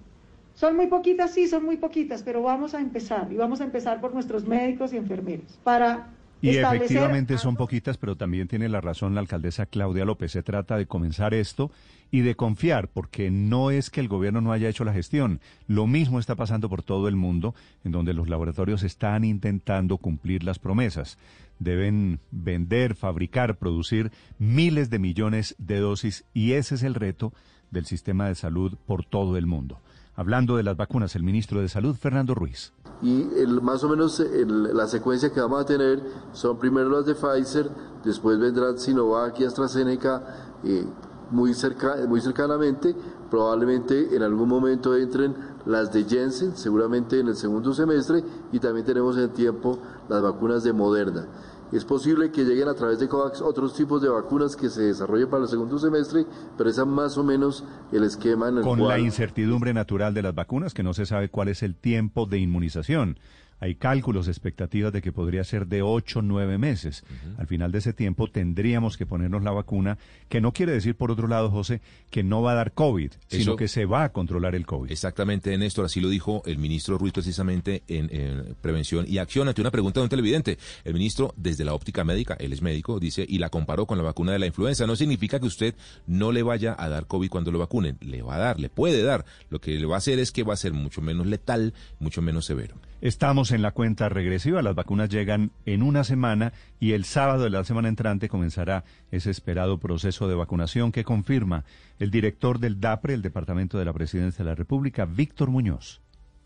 Son 0.55 0.77
muy 0.77 0.87
poquitas, 0.87 1.33
sí, 1.33 1.49
son 1.49 1.65
muy 1.65 1.79
poquitas, 1.79 2.23
pero 2.23 2.43
vamos 2.43 2.75
a 2.75 2.81
empezar. 2.81 3.33
Y 3.33 3.37
vamos 3.37 3.61
a 3.61 3.65
empezar 3.65 4.01
por 4.01 4.15
nuestros 4.15 4.47
médicos 4.47 4.93
y 4.93 4.99
enfermeros 4.99 5.59
para 5.65 6.14
y 6.41 6.57
efectivamente 6.57 7.39
son 7.39 7.57
poquitas, 7.57 7.97
pero 7.97 8.17
también 8.17 8.49
tiene 8.49 8.69
la 8.69 8.81
razón 8.81 9.15
la 9.15 9.21
alcaldesa 9.21 9.67
Claudia 9.67 10.05
López. 10.05 10.33
Se 10.33 10.43
trata 10.43 10.77
de 10.77 10.87
comenzar 10.87 11.33
esto 11.33 11.71
y 12.11 12.21
de 12.21 12.35
confiar, 12.35 12.89
porque 12.89 13.31
no 13.31 13.71
es 13.71 13.91
que 13.91 14.01
el 14.01 14.09
gobierno 14.09 14.41
no 14.41 14.53
haya 14.53 14.69
hecho 14.69 14.85
la 14.85 14.93
gestión. 14.93 15.41
Lo 15.67 15.87
mismo 15.87 16.21
está 16.21 16.37
pasando 16.37 16.69
por 16.69 16.83
todo 16.83 17.09
el 17.09 17.17
mundo, 17.17 17.55
en 17.83 17.93
donde 17.93 18.15
los 18.15 18.29
laboratorios 18.29 18.83
están 18.83 19.25
intentando 19.25 19.97
cumplir 19.97 20.45
las 20.45 20.59
promesas. 20.59 21.19
Deben 21.59 22.21
vender, 22.31 22.95
fabricar, 22.95 23.57
producir 23.57 24.13
miles 24.39 24.91
de 24.91 24.99
millones 24.99 25.55
de 25.59 25.79
dosis 25.79 26.25
y 26.35 26.53
ese 26.53 26.75
es 26.75 26.83
el 26.83 26.95
reto 26.95 27.33
del 27.71 27.87
sistema 27.87 28.29
de 28.29 28.35
salud 28.35 28.77
por 28.87 29.05
todo 29.05 29.37
el 29.37 29.47
mundo. 29.47 29.81
Hablando 30.17 30.57
de 30.57 30.63
las 30.63 30.77
vacunas, 30.77 31.17
el 31.17 31.25
ministro 31.25 31.61
de 31.61 31.69
Salud, 31.69 31.97
Fernando 31.97 32.35
Ruiz. 32.35 32.73
Y 33.03 33.23
el, 33.37 33.61
más 33.61 33.83
o 33.83 33.89
menos 33.89 34.21
la 34.21 34.87
secuencia 34.87 35.33
que 35.33 35.41
vamos 35.41 35.63
a 35.63 35.67
tener 35.67 36.01
son 36.33 36.59
primero 36.59 36.89
las 36.89 37.05
de 37.05 37.15
Pfizer, 37.15 37.69
después 38.05 38.39
vendrán 38.39 38.79
Sinovac 38.79 39.41
y 39.41 39.45
AstraZeneca 39.45 40.23
eh, 40.63 40.85
muy, 41.31 41.53
cerca, 41.55 41.97
muy 42.09 42.21
cercanamente. 42.21 42.95
Probablemente 43.31 44.15
en 44.15 44.23
algún 44.23 44.49
momento 44.49 44.97
entren 44.97 45.35
las 45.67 45.93
de 45.93 46.05
Jensen, 46.05 46.57
seguramente 46.57 47.19
en 47.19 47.29
el 47.29 47.37
segundo 47.37 47.75
semestre, 47.75 48.23
y 48.53 48.61
también 48.61 48.87
tenemos 48.87 49.17
en 49.19 49.31
tiempo 49.31 49.79
las 50.09 50.23
vacunas 50.23 50.63
de 50.63 50.73
Moderna. 50.73 51.27
Es 51.75 51.85
posible 51.85 52.31
que 52.31 52.45
lleguen 52.45 52.69
a 52.69 52.75
través 52.75 53.01
de 53.01 53.09
COVAX 53.09 53.41
otros 53.41 53.75
tipos 53.75 54.01
de 54.01 54.09
vacunas 54.09 54.55
que 54.55 54.71
se 54.71 54.83
desarrollen 54.83 55.29
para 55.29 55.43
el 55.43 55.49
segundo 55.49 55.77
semestre, 55.77 56.25
pero 56.57 56.71
ese 56.71 56.83
es 56.83 56.87
más 56.87 57.19
o 57.19 57.25
menos 57.25 57.65
el 57.91 58.05
esquema 58.05 58.49
en 58.49 58.59
el 58.59 58.63
Con 58.63 58.87
la 58.87 59.01
incertidumbre 59.01 59.75
natural 59.75 60.15
de 60.15 60.23
las 60.23 60.37
vacunas, 60.37 60.73
que 60.73 60.85
no 60.85 60.95
se 60.95 61.05
sabe 61.05 61.31
cuál 61.31 61.49
es 61.49 61.65
el 61.65 61.75
tiempo 61.75 62.27
de 62.27 62.39
inmunización. 62.39 63.19
Hay 63.61 63.77
cálculos, 63.77 64.29
expectativas 64.29 64.93
de 64.93 65.03
que 65.03 65.13
podría 65.13 65.45
ser 65.45 65.67
de 65.67 65.83
ocho, 65.83 66.23
nueve 66.23 66.59
meses. 66.59 67.05
Al 67.39 67.47
final 67.47 67.73
de 67.73 67.79
ese 67.79 67.93
tiempo 67.93 68.29
tendríamos 68.29 68.97
que 68.97 69.07
ponernos 69.07 69.43
la 69.43 69.53
vacuna, 69.53 69.99
que 70.29 70.41
no 70.41 70.53
quiere 70.53 70.73
decir, 70.73 70.97
por 70.97 71.11
otro 71.11 71.29
lado, 71.29 71.51
José, 71.51 71.81
que 72.11 72.23
no 72.23 72.43
va 72.43 72.53
a 72.53 72.55
dar 72.57 72.73
COVID, 72.73 73.13
sino 73.29 73.57
que 73.57 73.69
se 73.69 73.87
va 73.87 74.05
a 74.05 74.13
controlar 74.13 74.55
el 74.55 74.67
COVID. 74.67 74.91
Exactamente, 74.91 75.57
Néstor, 75.57 75.87
así 75.87 76.01
lo 76.01 76.09
dijo 76.09 76.43
el 76.47 76.59
ministro 76.59 76.99
Ruiz 76.99 77.13
precisamente 77.13 77.83
en, 77.89 78.55
Prevención 78.61 79.05
y 79.09 79.19
Acción 79.19 79.49
ante 79.49 79.61
una 79.61 79.71
pregunta 79.71 80.01
de 80.01 80.05
un 80.05 80.11
televidente. 80.11 80.59
El 80.85 80.95
ministro, 80.95 81.35
desde 81.37 81.65
la 81.65 81.75
óptica 81.75 82.05
médica, 82.05 82.37
él 82.39 82.53
es 82.53 82.63
médico, 82.63 83.01
dice, 83.01 83.25
y 83.29 83.39
la 83.39 83.51
comparó 83.51 83.87
con 83.87 83.99
la 83.99 84.05
vacuna 84.05 84.33
de 84.33 84.39
la 84.39 84.47
influenza. 84.47 84.87
No 84.87 84.97
significa 84.97 85.41
que 85.41 85.47
usted 85.47 85.75
no 86.07 86.33
le 86.33 86.43
vaya 86.43 86.75
a 86.79 86.89
dar 86.89 87.07
COVID 87.07 87.29
cuando 87.29 87.51
lo 87.51 87.59
vacunen. 87.59 87.97
Le 88.01 88.23
va 88.23 88.37
a 88.37 88.39
dar, 88.39 88.61
le 88.61 88.69
puede 88.69 89.03
dar. 89.03 89.25
Lo 89.51 89.61
que 89.61 89.79
le 89.79 89.87
va 89.87 89.97
a 89.97 89.99
hacer 89.99 90.19
es 90.19 90.33
que 90.33 90.43
va 90.43 90.55
a 90.55 90.59
ser 90.59 90.73
mucho 90.73 91.01
menos 91.01 91.27
letal, 91.27 91.75
mucho 91.99 92.23
menos 92.23 92.47
severo. 92.47 92.77
Estamos 93.05 93.53
en 93.53 93.61
la 93.61 93.73
cuenta 93.73 94.09
regresiva, 94.09 94.63
las 94.63 94.75
vacunas 94.75 95.11
llegan 95.11 95.51
en 95.67 95.83
una 95.83 96.05
semana 96.05 96.55
y 96.81 96.93
el 96.93 97.05
sábado 97.05 97.45
de 97.45 97.51
la 97.51 97.63
semana 97.63 97.89
entrante 97.89 98.31
comenzará 98.31 98.85
ese 99.11 99.31
esperado 99.31 99.77
proceso 99.77 100.27
de 100.27 100.35
vacunación 100.35 100.91
que 100.91 101.05
confirma 101.05 101.65
el 101.99 102.11
director 102.11 102.61
del 102.61 102.81
DAPRE, 102.81 103.13
el 103.13 103.21
Departamento 103.21 103.79
de 103.79 103.85
la 103.85 103.93
Presidencia 103.93 104.43
de 104.43 104.49
la 104.51 104.55
República, 104.55 105.05
Víctor 105.05 105.51
Muñoz. 105.51 106.01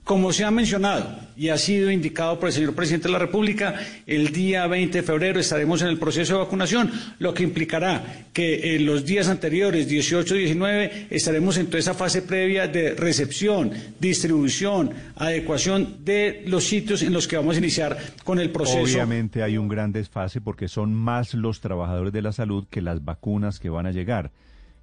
Como 0.09 0.33
se 0.33 0.43
ha 0.43 0.51
mencionado 0.51 1.07
y 1.37 1.51
ha 1.51 1.59
sido 1.59 1.91
indicado 1.91 2.41
por 2.41 2.49
el 2.49 2.55
señor 2.55 2.75
presidente 2.75 3.09
de 3.09 3.13
la 3.13 3.19
República, 3.19 3.75
el 4.07 4.33
día 4.33 4.67
20 4.67 4.97
de 4.97 5.07
febrero 5.07 5.39
estaremos 5.39 5.83
en 5.83 5.89
el 5.89 5.99
proceso 5.99 6.33
de 6.33 6.39
vacunación, 6.45 6.91
lo 7.19 7.35
que 7.35 7.43
implicará 7.43 8.25
que 8.33 8.75
en 8.75 8.87
los 8.87 9.05
días 9.05 9.29
anteriores, 9.29 9.87
18 9.87 10.35
y 10.37 10.39
19, 10.39 11.09
estaremos 11.11 11.59
en 11.59 11.67
toda 11.67 11.81
esa 11.81 11.93
fase 11.93 12.23
previa 12.23 12.67
de 12.67 12.95
recepción, 12.95 13.71
distribución, 14.01 14.95
adecuación 15.15 16.03
de 16.07 16.43
los 16.47 16.65
sitios 16.65 17.03
en 17.03 17.13
los 17.13 17.29
que 17.29 17.37
vamos 17.37 17.57
a 17.57 17.59
iniciar 17.59 17.99
con 18.25 18.39
el 18.39 18.49
proceso. 18.49 18.81
Obviamente 18.81 19.43
hay 19.43 19.59
un 19.59 19.69
gran 19.69 19.93
desfase 19.93 20.41
porque 20.41 20.69
son 20.69 20.95
más 20.95 21.35
los 21.35 21.61
trabajadores 21.61 22.15
de 22.15 22.23
la 22.23 22.33
salud 22.33 22.67
que 22.71 22.81
las 22.81 23.05
vacunas 23.05 23.61
que 23.61 23.69
van 23.69 23.85
a 23.85 23.93
llegar. 23.93 24.31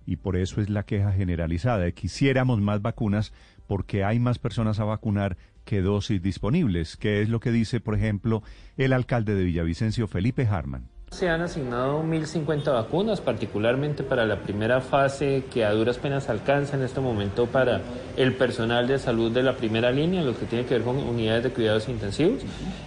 Y 0.08 0.18
por 0.18 0.38
eso 0.38 0.62
es 0.62 0.70
la 0.70 0.84
queja 0.84 1.12
generalizada. 1.14 1.90
Quisiéramos 1.90 2.62
más 2.62 2.80
vacunas 2.84 3.34
porque 3.68 4.04
hay 4.04 4.20
más 4.20 4.40
personas 4.40 4.80
a 4.80 4.86
vacunar 4.86 5.38
que 5.66 5.82
dosis 5.82 6.22
disponibles, 6.22 6.96
que 6.96 7.22
es 7.22 7.30
lo 7.30 7.40
que 7.40 7.52
dice, 7.52 7.80
por 7.80 7.96
ejemplo, 7.96 8.44
el 8.78 8.94
alcalde 8.94 9.36
de 9.36 9.44
Villavicencio, 9.44 10.08
Felipe 10.08 10.48
Harman. 10.48 10.90
Se 11.12 11.30
han 11.30 11.42
asignado 11.42 12.04
1.050 12.04 12.74
vacunas, 12.74 13.22
particularmente 13.22 14.04
para 14.04 14.26
la 14.26 14.42
primera 14.42 14.82
fase 14.82 15.46
que 15.54 15.64
a 15.64 15.72
duras 15.72 15.98
penas 15.98 16.30
alcanza 16.30 16.76
en 16.76 16.84
este 16.84 17.00
momento 17.00 17.46
para 17.46 17.82
el 18.18 18.34
personal 18.34 18.88
de 18.88 19.00
salud 19.00 19.32
de 19.32 19.44
la 19.44 19.56
primera 19.56 19.92
línea, 19.92 20.24
lo 20.24 20.38
que 20.38 20.46
tiene 20.46 20.66
que 20.66 20.74
ver 20.74 20.84
con 20.84 20.98
unidades 20.98 21.44
de 21.44 21.52
cuidados 21.52 21.88
intensivos. 21.88 22.42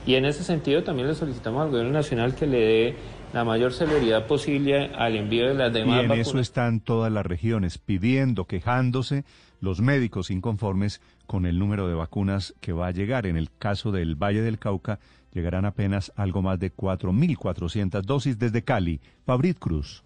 Y 0.04 0.16
en 0.16 0.26
ese 0.26 0.44
sentido 0.44 0.82
también 0.82 1.08
le 1.08 1.14
solicitamos 1.14 1.62
al 1.62 1.70
Gobierno 1.70 1.92
Nacional 1.92 2.34
que 2.34 2.46
le 2.46 2.58
dé 2.58 2.96
la 3.32 3.44
mayor 3.44 3.72
celeridad 3.72 4.26
posible 4.26 4.90
al 4.96 5.16
envío 5.16 5.48
de 5.48 5.54
las 5.54 5.72
demás 5.72 5.96
y 5.96 6.00
en 6.00 6.08
vacunas. 6.08 6.28
eso 6.28 6.38
están 6.38 6.80
todas 6.80 7.12
las 7.12 7.24
regiones 7.24 7.78
pidiendo, 7.78 8.46
quejándose, 8.46 9.24
los 9.60 9.80
médicos 9.80 10.30
inconformes 10.30 11.00
con 11.26 11.46
el 11.46 11.58
número 11.58 11.88
de 11.88 11.94
vacunas 11.94 12.54
que 12.60 12.72
va 12.72 12.88
a 12.88 12.92
llegar. 12.92 13.26
En 13.26 13.36
el 13.36 13.50
caso 13.58 13.92
del 13.92 14.14
Valle 14.16 14.42
del 14.42 14.58
Cauca, 14.58 14.98
llegarán 15.32 15.64
apenas 15.64 16.12
algo 16.16 16.42
más 16.42 16.58
de 16.58 16.74
4.400 16.74 18.02
dosis 18.02 18.38
desde 18.38 18.62
Cali. 18.62 19.00
Fabrit 19.24 19.58
Cruz. 19.58 20.02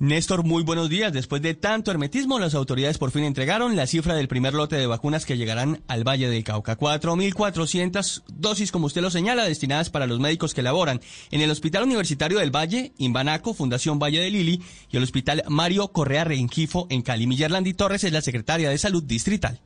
Néstor, 0.00 0.44
muy 0.44 0.62
buenos 0.62 0.88
días. 0.88 1.12
Después 1.12 1.42
de 1.42 1.54
tanto 1.54 1.90
hermetismo, 1.90 2.38
las 2.38 2.54
autoridades 2.54 2.98
por 2.98 3.10
fin 3.10 3.24
entregaron 3.24 3.74
la 3.74 3.88
cifra 3.88 4.14
del 4.14 4.28
primer 4.28 4.54
lote 4.54 4.76
de 4.76 4.86
vacunas 4.86 5.26
que 5.26 5.36
llegarán 5.36 5.82
al 5.88 6.06
Valle 6.06 6.28
del 6.28 6.44
Cauca. 6.44 6.78
4.400 6.78 8.22
dosis, 8.28 8.70
como 8.70 8.86
usted 8.86 9.02
lo 9.02 9.10
señala, 9.10 9.44
destinadas 9.44 9.90
para 9.90 10.06
los 10.06 10.20
médicos 10.20 10.54
que 10.54 10.62
laboran 10.62 11.00
en 11.32 11.40
el 11.40 11.50
Hospital 11.50 11.82
Universitario 11.82 12.38
del 12.38 12.54
Valle, 12.54 12.92
Imbanaco, 12.98 13.54
Fundación 13.54 13.98
Valle 13.98 14.20
de 14.20 14.30
Lili 14.30 14.62
y 14.88 14.96
el 14.96 15.02
Hospital 15.02 15.42
Mario 15.48 15.88
Correa 15.88 16.22
Rengifo 16.22 16.86
en 16.90 17.02
Cali. 17.02 17.26
Millerlandi 17.26 17.74
Torres 17.74 18.04
es 18.04 18.12
la 18.12 18.22
secretaria 18.22 18.70
de 18.70 18.78
Salud 18.78 19.02
Distrital. 19.02 19.60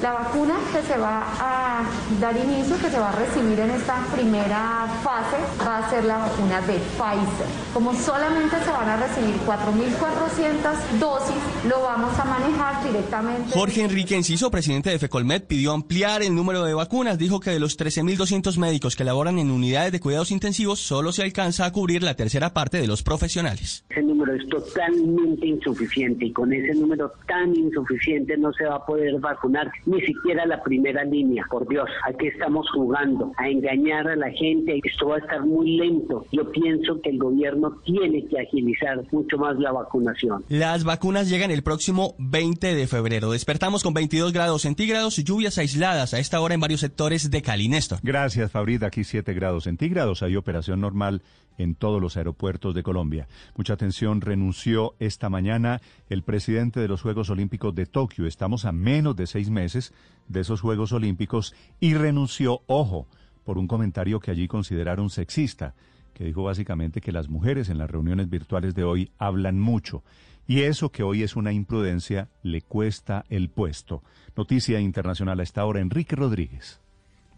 La 0.00 0.12
vacuna 0.12 0.54
que 0.72 0.82
se 0.82 0.96
va 0.98 1.22
a 1.38 1.84
dar 2.20 2.36
inicio, 2.36 2.76
que 2.78 2.90
se 2.90 2.98
va 2.98 3.10
a 3.10 3.12
recibir 3.12 3.60
en 3.60 3.70
esta 3.70 4.04
primera 4.14 4.86
fase, 5.02 5.36
va 5.64 5.78
a 5.78 5.90
ser 5.90 6.04
la 6.04 6.18
vacuna 6.18 6.60
de 6.62 6.74
Pfizer. 6.74 7.46
Como 7.72 7.94
solamente 7.94 8.56
se 8.64 8.70
van 8.70 8.88
a 8.88 8.96
recibir 8.96 9.36
4.400 9.46 10.98
dosis, 10.98 11.36
lo 11.68 11.82
vamos 11.82 12.18
a 12.18 12.24
manejar 12.24 12.84
directamente. 12.84 13.52
Jorge 13.52 13.82
Enrique 13.82 14.16
Enciso, 14.16 14.50
presidente 14.50 14.90
de 14.90 14.98
FECOLMED, 14.98 15.44
pidió 15.44 15.72
ampliar 15.72 16.22
el 16.22 16.34
número 16.34 16.64
de 16.64 16.74
vacunas. 16.74 17.18
Dijo 17.18 17.40
que 17.40 17.50
de 17.50 17.60
los 17.60 17.78
13.200 17.78 18.58
médicos 18.58 18.96
que 18.96 19.04
laboran 19.04 19.38
en 19.38 19.50
unidades 19.50 19.92
de 19.92 20.00
cuidados 20.00 20.30
intensivos, 20.30 20.80
solo 20.80 21.12
se 21.12 21.22
alcanza 21.22 21.64
a 21.66 21.72
cubrir 21.72 22.02
la 22.02 22.14
tercera 22.14 22.52
parte 22.52 22.78
de 22.78 22.86
los 22.86 23.02
profesionales. 23.02 23.84
Ese 23.88 24.02
número 24.02 24.34
es 24.34 24.48
totalmente 24.48 25.46
insuficiente 25.46 26.26
y 26.26 26.32
con 26.32 26.52
ese 26.52 26.74
número 26.74 27.12
tan 27.26 27.54
insuficiente 27.54 28.36
no 28.36 28.52
se 28.52 28.64
va 28.64 28.76
a 28.76 28.86
poder 28.86 29.18
vacunar 29.20 29.70
ni 29.86 30.00
siquiera 30.02 30.46
la 30.46 30.62
primera 30.62 31.04
línea. 31.04 31.44
Por 31.50 31.68
Dios, 31.68 31.88
aquí 32.06 32.28
estamos 32.28 32.66
jugando 32.74 33.32
a 33.36 33.48
engañar 33.48 34.08
a 34.08 34.16
la 34.16 34.30
gente. 34.30 34.80
Esto 34.84 35.08
va 35.08 35.16
a 35.16 35.18
estar 35.18 35.44
muy 35.44 35.76
lento. 35.76 36.24
Yo 36.32 36.50
pienso 36.50 37.00
que 37.00 37.10
el 37.10 37.18
gobierno 37.18 37.78
tiene 37.84 38.24
que 38.26 38.40
agilizar 38.40 39.02
mucho 39.10 39.38
más 39.38 39.56
la 39.58 39.72
vacunación. 39.72 40.44
Las 40.48 40.84
vacunas 40.84 41.28
llegan 41.28 41.50
el 41.50 41.62
próximo 41.62 42.14
20 42.18 42.74
de 42.74 42.86
febrero. 42.86 43.32
Despertamos 43.32 43.82
con 43.82 43.94
22 43.94 44.32
grados 44.32 44.62
centígrados 44.62 45.18
y 45.18 45.24
lluvias 45.24 45.58
aisladas 45.58 46.14
a 46.14 46.18
esta 46.18 46.40
hora 46.40 46.54
en 46.54 46.60
varios 46.60 46.80
sectores 46.80 47.30
de 47.30 47.42
Cali. 47.42 47.68
Néstor. 47.68 47.98
Gracias, 48.02 48.50
Fabrida. 48.50 48.88
Aquí 48.88 49.04
7 49.04 49.32
grados 49.34 49.64
centígrados. 49.64 50.22
Hay 50.22 50.36
operación 50.36 50.80
normal 50.80 51.22
en 51.58 51.74
todos 51.74 52.00
los 52.00 52.16
aeropuertos 52.16 52.74
de 52.74 52.82
Colombia. 52.82 53.28
Mucha 53.56 53.74
atención, 53.74 54.20
renunció 54.20 54.94
esta 54.98 55.28
mañana 55.28 55.80
el 56.08 56.22
presidente 56.22 56.80
de 56.80 56.88
los 56.88 57.02
Juegos 57.02 57.30
Olímpicos 57.30 57.74
de 57.74 57.86
Tokio. 57.86 58.26
Estamos 58.26 58.64
a 58.64 58.72
menos 58.72 59.16
de 59.16 59.26
seis 59.26 59.50
meses 59.50 59.92
de 60.28 60.40
esos 60.40 60.60
Juegos 60.60 60.92
Olímpicos 60.92 61.54
y 61.80 61.94
renunció, 61.94 62.62
ojo, 62.66 63.06
por 63.44 63.58
un 63.58 63.66
comentario 63.66 64.20
que 64.20 64.30
allí 64.30 64.48
consideraron 64.48 65.10
sexista, 65.10 65.74
que 66.14 66.24
dijo 66.24 66.42
básicamente 66.42 67.00
que 67.00 67.12
las 67.12 67.28
mujeres 67.28 67.68
en 67.68 67.78
las 67.78 67.90
reuniones 67.90 68.28
virtuales 68.28 68.74
de 68.74 68.84
hoy 68.84 69.10
hablan 69.18 69.58
mucho. 69.58 70.02
Y 70.46 70.62
eso 70.62 70.90
que 70.90 71.02
hoy 71.02 71.22
es 71.22 71.36
una 71.36 71.52
imprudencia 71.52 72.28
le 72.42 72.62
cuesta 72.62 73.24
el 73.30 73.48
puesto. 73.48 74.02
Noticia 74.36 74.80
internacional 74.80 75.40
a 75.40 75.42
esta 75.44 75.64
hora, 75.64 75.80
Enrique 75.80 76.16
Rodríguez. 76.16 76.81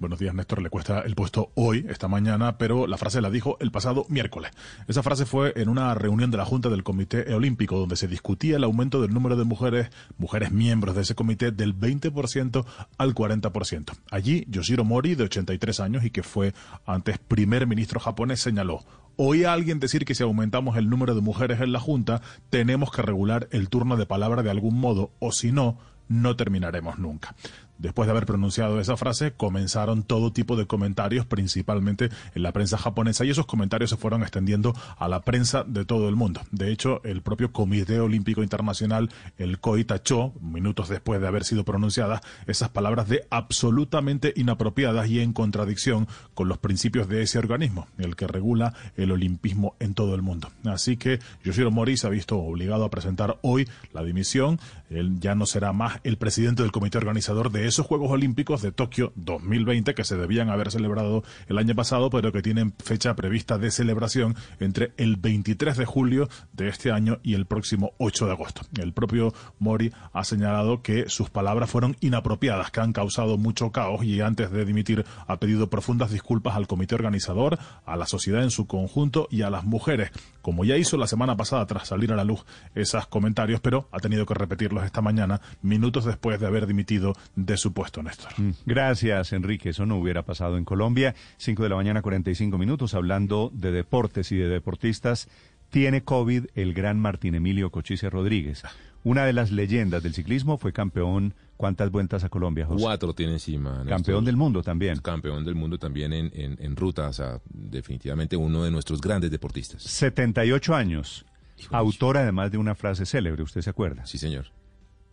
Buenos 0.01 0.19
días, 0.19 0.35
Néstor. 0.35 0.61
Le 0.61 0.71
cuesta 0.71 1.01
el 1.01 1.15
puesto 1.15 1.53
hoy, 1.55 1.87
esta 1.89 2.09
mañana, 2.09 2.59
pero 2.59 2.89
la 2.89 2.99
frase 2.99 3.21
la 3.21 3.31
dijo 3.31 3.57
el 3.61 3.71
pasado 3.71 4.07
miércoles. 4.09 4.51
Esa 4.89 5.05
frase 5.05 5.25
fue 5.25 5.53
en 5.57 5.69
una 5.69 5.95
reunión 5.95 6.33
de 6.33 6.37
la 6.37 6.45
Junta 6.45 6.69
del 6.69 6.83
Comité 6.83 7.33
Olímpico, 7.33 7.79
donde 7.79 7.95
se 7.95 8.09
discutía 8.09 8.57
el 8.57 8.65
aumento 8.65 9.01
del 9.01 9.15
número 9.15 9.37
de 9.37 9.45
mujeres, 9.45 9.91
mujeres 10.19 10.51
miembros 10.51 10.97
de 10.97 11.03
ese 11.03 11.15
comité, 11.15 11.53
del 11.53 11.79
20% 11.79 12.65
al 12.99 13.15
40%. 13.15 13.93
Allí, 14.11 14.45
Yoshiro 14.49 14.85
Mori, 14.85 15.15
de 15.15 15.25
83 15.25 15.81
años 15.81 16.05
y 16.05 16.11
que 16.11 16.25
fue 16.25 16.55
antes 16.87 17.19
primer 17.19 17.67
ministro 17.67 18.01
japonés, 18.01 18.41
señaló 18.41 18.81
Oí 19.17 19.45
a 19.45 19.53
alguien 19.53 19.79
decir 19.79 20.05
que 20.05 20.17
si 20.17 20.25
aumentamos 20.25 20.77
el 20.77 20.91
número 20.91 21.15
de 21.15 21.21
mujeres 21.21 21.61
en 21.61 21.71
la 21.73 21.79
Junta, 21.79 22.21
tenemos 22.51 22.91
que 22.91 23.01
regular 23.01 23.47
el 23.53 23.69
turno 23.69 23.97
de 23.97 24.07
palabra 24.07 24.43
de 24.43 24.51
algún 24.51 24.81
modo, 24.81 25.13
o 25.21 25.31
si 25.31 25.53
no, 25.53 25.79
no 26.09 26.37
terminaremos 26.37 26.99
nunca. 26.99 27.37
Después 27.79 28.07
de 28.07 28.13
haber 28.13 28.27
pronunciado 28.27 28.81
esa 28.81 28.97
frase, 28.97 29.33
comenzaron 29.33 30.03
todo 30.03 30.33
tipo 30.33 30.57
de 30.57 30.67
comentarios, 30.67 31.27
principalmente 31.27 32.09
en 32.35 32.43
la 32.43 32.53
prensa 32.53 32.79
japonesa, 32.79 33.25
y 33.25 33.31
esos 33.31 33.47
comentarios 33.47 33.91
se 33.91 33.97
fueron 33.97 34.23
extendiendo 34.23 34.75
a 34.97 35.09
la 35.09 35.21
prensa 35.21 35.65
de 35.65 35.85
todo 35.85 36.09
el 36.09 36.17
mundo. 36.17 36.41
De 36.51 36.71
hecho, 36.71 37.03
el 37.05 37.23
propio 37.23 37.53
Comité 37.53 38.01
Olímpico 38.01 38.43
Internacional, 38.43 39.11
el 39.39 39.59
COI, 39.59 39.85
tachó, 39.85 40.33
minutos 40.41 40.89
después 40.89 41.21
de 41.21 41.27
haber 41.27 41.45
sido 41.45 41.65
pronunciadas, 41.65 42.21
esas 42.47 42.69
palabras 42.69 43.09
de 43.09 43.27
absolutamente 43.31 44.33
inapropiadas 44.37 45.09
y 45.09 45.21
en 45.21 45.33
contradicción 45.33 46.09
con 46.35 46.49
los 46.49 46.59
principios 46.59 47.09
de 47.09 47.23
ese 47.23 47.39
organismo, 47.39 47.87
el 47.99 48.17
que 48.17 48.27
regula 48.27 48.75
el 48.97 49.13
olimpismo 49.13 49.77
en 49.81 49.95
todo 49.95 50.15
el 50.15 50.23
mundo. 50.23 50.51
Así 50.65 50.97
que 50.97 51.19
Yoshiro 51.45 51.71
Mori 51.71 51.97
se 51.97 52.07
ha 52.07 52.11
visto 52.11 52.39
obligado 52.39 52.85
a 52.85 52.91
presentar 52.91 53.39
hoy 53.43 53.69
la 53.93 54.03
dimisión. 54.03 54.59
Él 54.95 55.21
ya 55.21 55.35
no 55.35 55.47
será 55.47 55.73
más 55.73 56.01
el 56.05 56.17
presidente 56.17 56.63
del 56.63 56.73
comité 56.73 56.99
organizador 56.99 57.51
de 57.51 57.67
esos 57.67 57.87
Juegos 57.87 58.11
Olímpicos 58.11 58.63
de 58.63 58.73
Tokio 58.73 59.13
2020 59.17 59.95
que 59.95 60.05
se 60.05 60.17
debían 60.17 60.51
haber 60.51 60.71
celebrado 60.71 61.25
el 61.49 61.59
año 61.59 61.75
pasado, 61.75 62.11
pero 62.11 62.33
que 62.33 62.43
tienen 62.43 62.73
fecha 62.83 63.15
prevista 63.15 63.59
de 63.59 63.71
celebración 63.71 64.37
entre 64.61 64.93
el 64.97 65.17
23 65.17 65.77
de 65.77 65.85
julio 65.85 66.29
de 66.53 66.69
este 66.69 66.93
año 66.93 67.19
y 67.23 67.35
el 67.35 67.47
próximo 67.47 67.93
8 67.99 68.27
de 68.27 68.33
agosto. 68.33 68.63
El 68.81 68.93
propio 68.93 69.35
Mori 69.59 69.93
ha 70.13 70.25
señalado 70.25 70.83
que 70.83 71.09
sus 71.09 71.31
palabras 71.31 71.71
fueron 71.71 71.97
inapropiadas, 72.01 72.71
que 72.71 72.81
han 72.81 72.93
causado 72.93 73.37
mucho 73.37 73.73
caos 73.73 74.05
y 74.05 74.21
antes 74.21 74.51
de 74.51 74.65
dimitir 74.65 75.05
ha 75.27 75.39
pedido 75.39 75.69
profundas 75.69 76.11
disculpas 76.11 76.57
al 76.57 76.67
comité 76.67 76.95
organizador, 76.95 77.59
a 77.85 77.97
la 77.97 78.07
sociedad 78.07 78.43
en 78.43 78.51
su 78.51 78.67
conjunto 78.67 79.29
y 79.31 79.43
a 79.43 79.51
las 79.51 79.65
mujeres, 79.65 80.11
como 80.43 80.65
ya 80.65 80.77
hizo 80.77 80.97
la 80.97 81.07
semana 81.07 81.37
pasada 81.37 81.67
tras 81.67 81.89
salir 81.89 82.13
a 82.13 82.17
la 82.17 82.25
luz 82.25 82.45
esos 82.75 83.07
comentarios, 83.07 83.61
pero 83.61 83.89
ha 83.93 83.99
tenido 83.99 84.27
que 84.27 84.35
repetirlos 84.35 84.84
esta 84.85 85.01
mañana, 85.01 85.41
minutos 85.63 86.05
después 86.05 86.41
de 86.41 86.47
haber 86.47 86.67
dimitido 86.67 87.15
de 87.37 87.57
su 87.57 87.73
puesto, 87.73 88.03
Néstor. 88.03 88.33
Gracias, 88.67 89.33
Enrique. 89.33 89.71
Eso 89.71 89.87
no 89.87 89.97
hubiera 89.99 90.23
pasado 90.23 90.57
en 90.59 90.65
Colombia. 90.65 91.15
5 91.39 91.63
de 91.63 91.69
la 91.69 91.77
mañana, 91.77 92.03
45 92.03 92.59
minutos, 92.59 92.95
hablando 92.95 93.51
de 93.55 93.73
deportes 93.73 94.33
y 94.33 94.37
de 94.37 94.49
deportistas. 94.49 95.29
Tiene 95.71 96.05
COVID 96.05 96.47
el 96.55 96.73
gran 96.75 97.01
Martín 97.01 97.35
Emilio 97.35 97.71
Cochise 97.71 98.09
Rodríguez. 98.11 98.63
Una 99.03 99.25
de 99.27 99.33
las 99.33 99.51
leyendas 99.51 100.03
del 100.03 100.15
ciclismo 100.15 100.57
fue 100.57 100.73
campeón. 100.73 101.35
¿Cuántas 101.57 101.91
vueltas 101.91 102.25
a 102.25 102.29
Colombia, 102.29 102.67
José? 102.67 102.83
Cuatro 102.83 103.15
tiene 103.15 103.35
encima. 103.35 103.71
Néstor. 103.79 103.89
Campeón 103.89 104.25
del 104.25 104.37
mundo 104.37 104.63
también. 104.63 104.99
Campeón 105.01 105.45
del 105.45 105.55
mundo 105.55 105.79
también 105.79 106.13
en, 106.13 106.31
en, 106.35 106.57
en 106.61 106.77
ruta. 106.77 107.09
O 107.09 107.13
sea, 107.13 107.41
definitivamente 107.49 108.37
uno 108.37 108.65
de 108.65 108.71
nuestros 108.71 109.01
grandes 109.01 109.31
deportistas. 109.31 109.83
78 109.83 110.75
años. 110.75 111.25
Autor 111.71 112.17
además 112.19 112.51
de 112.51 112.59
una 112.59 112.75
frase 112.75 113.07
célebre, 113.07 113.43
¿usted 113.43 113.61
se 113.61 113.71
acuerda? 113.71 114.05
Sí, 114.07 114.19
señor. 114.19 114.47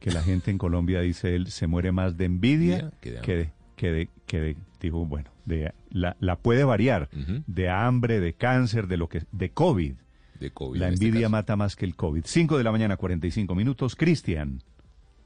Que 0.01 0.11
la 0.11 0.21
gente 0.21 0.51
en 0.51 0.57
Colombia 0.57 0.99
dice 0.99 1.35
él 1.35 1.47
se 1.47 1.67
muere 1.67 1.91
más 1.93 2.17
de 2.17 2.25
envidia 2.25 2.91
que 2.99 3.11
de 3.11 3.21
que 3.21 3.35
de, 3.35 3.49
que 3.77 3.91
de, 3.91 4.09
que 4.25 4.39
de- 4.41 4.57
dijo, 4.81 5.05
bueno, 5.05 5.29
de, 5.45 5.73
la, 5.91 6.17
la 6.19 6.35
puede 6.37 6.63
variar, 6.63 7.07
de 7.47 7.69
hambre, 7.69 8.19
de 8.19 8.33
cáncer, 8.33 8.87
de 8.87 8.97
lo 8.97 9.07
que, 9.07 9.23
de 9.31 9.51
COVID. 9.51 9.93
De 10.39 10.51
COVID 10.51 10.79
La 10.79 10.89
este 10.89 11.05
envidia 11.05 11.29
mata 11.29 11.55
más 11.55 11.75
que 11.75 11.85
el 11.85 11.95
COVID. 11.95 12.23
5 12.25 12.57
de 12.57 12.63
la 12.63 12.71
mañana, 12.71 12.97
45 12.97 13.53
minutos. 13.55 13.95
Cristian. 13.95 14.61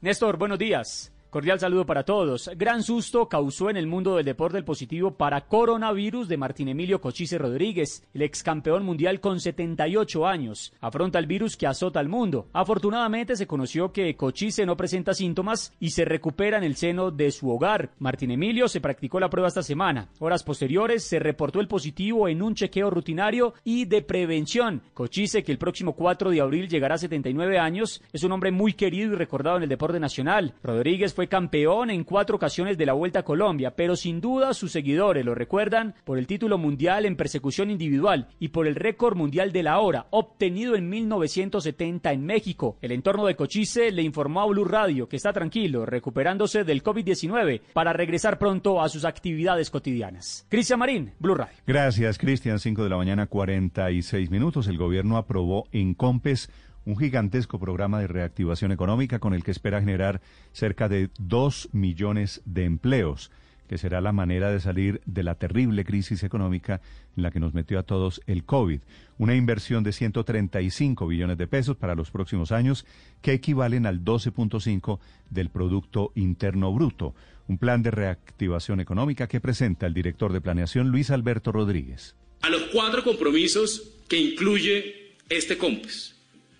Néstor, 0.02 0.36
buenos 0.36 0.58
días. 0.58 1.10
Cordial 1.36 1.60
saludo 1.60 1.84
para 1.84 2.02
todos. 2.02 2.50
Gran 2.56 2.82
susto 2.82 3.28
causó 3.28 3.68
en 3.68 3.76
el 3.76 3.86
mundo 3.86 4.16
del 4.16 4.24
deporte 4.24 4.56
el 4.56 4.64
positivo 4.64 5.18
para 5.18 5.42
coronavirus 5.42 6.28
de 6.28 6.38
Martín 6.38 6.68
Emilio 6.68 6.98
Cochise 6.98 7.36
Rodríguez, 7.36 8.08
el 8.14 8.22
ex 8.22 8.42
campeón 8.42 8.86
mundial 8.86 9.20
con 9.20 9.38
78 9.38 10.26
años. 10.26 10.72
Afronta 10.80 11.18
el 11.18 11.26
virus 11.26 11.58
que 11.58 11.66
azota 11.66 12.00
al 12.00 12.08
mundo. 12.08 12.48
Afortunadamente 12.54 13.36
se 13.36 13.46
conoció 13.46 13.92
que 13.92 14.16
Cochise 14.16 14.64
no 14.64 14.78
presenta 14.78 15.12
síntomas 15.12 15.74
y 15.78 15.90
se 15.90 16.06
recupera 16.06 16.56
en 16.56 16.64
el 16.64 16.74
seno 16.74 17.10
de 17.10 17.30
su 17.30 17.50
hogar. 17.50 17.90
Martín 17.98 18.30
Emilio 18.30 18.66
se 18.66 18.80
practicó 18.80 19.20
la 19.20 19.28
prueba 19.28 19.48
esta 19.48 19.62
semana. 19.62 20.08
Horas 20.20 20.42
posteriores 20.42 21.06
se 21.06 21.18
reportó 21.18 21.60
el 21.60 21.68
positivo 21.68 22.28
en 22.28 22.40
un 22.40 22.54
chequeo 22.54 22.88
rutinario 22.88 23.52
y 23.62 23.84
de 23.84 24.00
prevención. 24.00 24.80
Cochise, 24.94 25.44
que 25.44 25.52
el 25.52 25.58
próximo 25.58 25.92
4 25.96 26.30
de 26.30 26.40
abril 26.40 26.66
llegará 26.66 26.94
a 26.94 26.98
79 26.98 27.58
años, 27.58 28.02
es 28.14 28.24
un 28.24 28.32
hombre 28.32 28.52
muy 28.52 28.72
querido 28.72 29.12
y 29.12 29.16
recordado 29.16 29.58
en 29.58 29.64
el 29.64 29.68
deporte 29.68 30.00
nacional. 30.00 30.54
Rodríguez 30.62 31.12
fue 31.12 31.25
campeón 31.28 31.90
en 31.90 32.04
cuatro 32.04 32.36
ocasiones 32.36 32.78
de 32.78 32.86
la 32.86 32.92
Vuelta 32.92 33.20
a 33.20 33.24
Colombia, 33.24 33.74
pero 33.76 33.96
sin 33.96 34.20
duda 34.20 34.54
sus 34.54 34.72
seguidores 34.72 35.24
lo 35.24 35.34
recuerdan 35.34 35.94
por 36.04 36.18
el 36.18 36.26
título 36.26 36.58
mundial 36.58 37.06
en 37.06 37.16
persecución 37.16 37.70
individual 37.70 38.28
y 38.38 38.48
por 38.48 38.66
el 38.66 38.74
récord 38.74 39.16
mundial 39.16 39.52
de 39.52 39.62
la 39.62 39.78
hora, 39.80 40.06
obtenido 40.10 40.76
en 40.76 40.88
1970 40.88 42.12
en 42.12 42.24
México. 42.24 42.76
El 42.80 42.92
entorno 42.92 43.26
de 43.26 43.36
Cochise 43.36 43.90
le 43.90 44.02
informó 44.02 44.40
a 44.40 44.46
Blue 44.46 44.64
Radio 44.64 45.08
que 45.08 45.16
está 45.16 45.32
tranquilo, 45.32 45.86
recuperándose 45.86 46.64
del 46.64 46.82
COVID-19 46.82 47.60
para 47.72 47.92
regresar 47.92 48.38
pronto 48.38 48.82
a 48.82 48.88
sus 48.88 49.04
actividades 49.04 49.70
cotidianas. 49.70 50.46
Cristian 50.48 50.78
Marín, 50.78 51.12
Blue 51.18 51.34
Radio. 51.34 51.56
Gracias, 51.66 52.18
Cristian. 52.18 52.58
5 52.58 52.84
de 52.84 52.90
la 52.90 52.96
mañana, 52.96 53.26
46 53.26 54.30
minutos. 54.30 54.68
El 54.68 54.78
gobierno 54.78 55.16
aprobó 55.16 55.68
en 55.72 55.94
COMPES 55.94 56.50
un 56.86 56.96
gigantesco 56.96 57.58
programa 57.58 58.00
de 58.00 58.06
reactivación 58.06 58.72
económica 58.72 59.18
con 59.18 59.34
el 59.34 59.42
que 59.42 59.50
espera 59.50 59.80
generar 59.80 60.22
cerca 60.52 60.88
de 60.88 61.10
2 61.18 61.70
millones 61.72 62.40
de 62.44 62.64
empleos, 62.64 63.32
que 63.68 63.76
será 63.76 64.00
la 64.00 64.12
manera 64.12 64.52
de 64.52 64.60
salir 64.60 65.02
de 65.04 65.24
la 65.24 65.34
terrible 65.34 65.84
crisis 65.84 66.22
económica 66.22 66.80
en 67.16 67.24
la 67.24 67.32
que 67.32 67.40
nos 67.40 67.54
metió 67.54 67.80
a 67.80 67.82
todos 67.82 68.22
el 68.28 68.44
COVID. 68.44 68.80
Una 69.18 69.34
inversión 69.34 69.82
de 69.82 69.92
135 69.92 71.08
billones 71.08 71.36
de 71.36 71.48
pesos 71.48 71.76
para 71.76 71.96
los 71.96 72.12
próximos 72.12 72.52
años, 72.52 72.86
que 73.20 73.32
equivalen 73.32 73.84
al 73.84 74.04
12.5 74.04 75.00
del 75.28 75.50
Producto 75.50 76.12
Interno 76.14 76.72
Bruto. 76.72 77.16
Un 77.48 77.58
plan 77.58 77.82
de 77.82 77.90
reactivación 77.90 78.78
económica 78.78 79.26
que 79.26 79.40
presenta 79.40 79.86
el 79.86 79.94
director 79.94 80.32
de 80.32 80.40
planeación 80.40 80.90
Luis 80.90 81.10
Alberto 81.10 81.50
Rodríguez. 81.50 82.14
A 82.42 82.48
los 82.48 82.62
cuatro 82.72 83.02
compromisos 83.02 83.90
que 84.08 84.18
incluye 84.18 85.14
este 85.28 85.58
COMPES. 85.58 86.15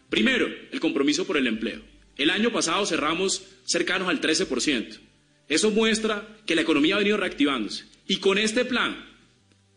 Primero, 0.09 0.47
el 0.71 0.81
compromiso 0.81 1.27
por 1.27 1.37
el 1.37 1.47
empleo. 1.47 1.83
El 2.17 2.31
año 2.31 2.51
pasado 2.51 2.87
cerramos 2.87 3.45
cercanos 3.65 4.09
al 4.09 4.21
13%. 4.21 4.99
Eso 5.49 5.71
muestra 5.71 6.27
que 6.47 6.55
la 6.55 6.63
economía 6.63 6.97
ha 6.97 6.99
venido 6.99 7.17
reactivándose. 7.17 7.85
Y 8.07 8.17
con 8.17 8.39
este 8.39 8.65
plan 8.65 9.05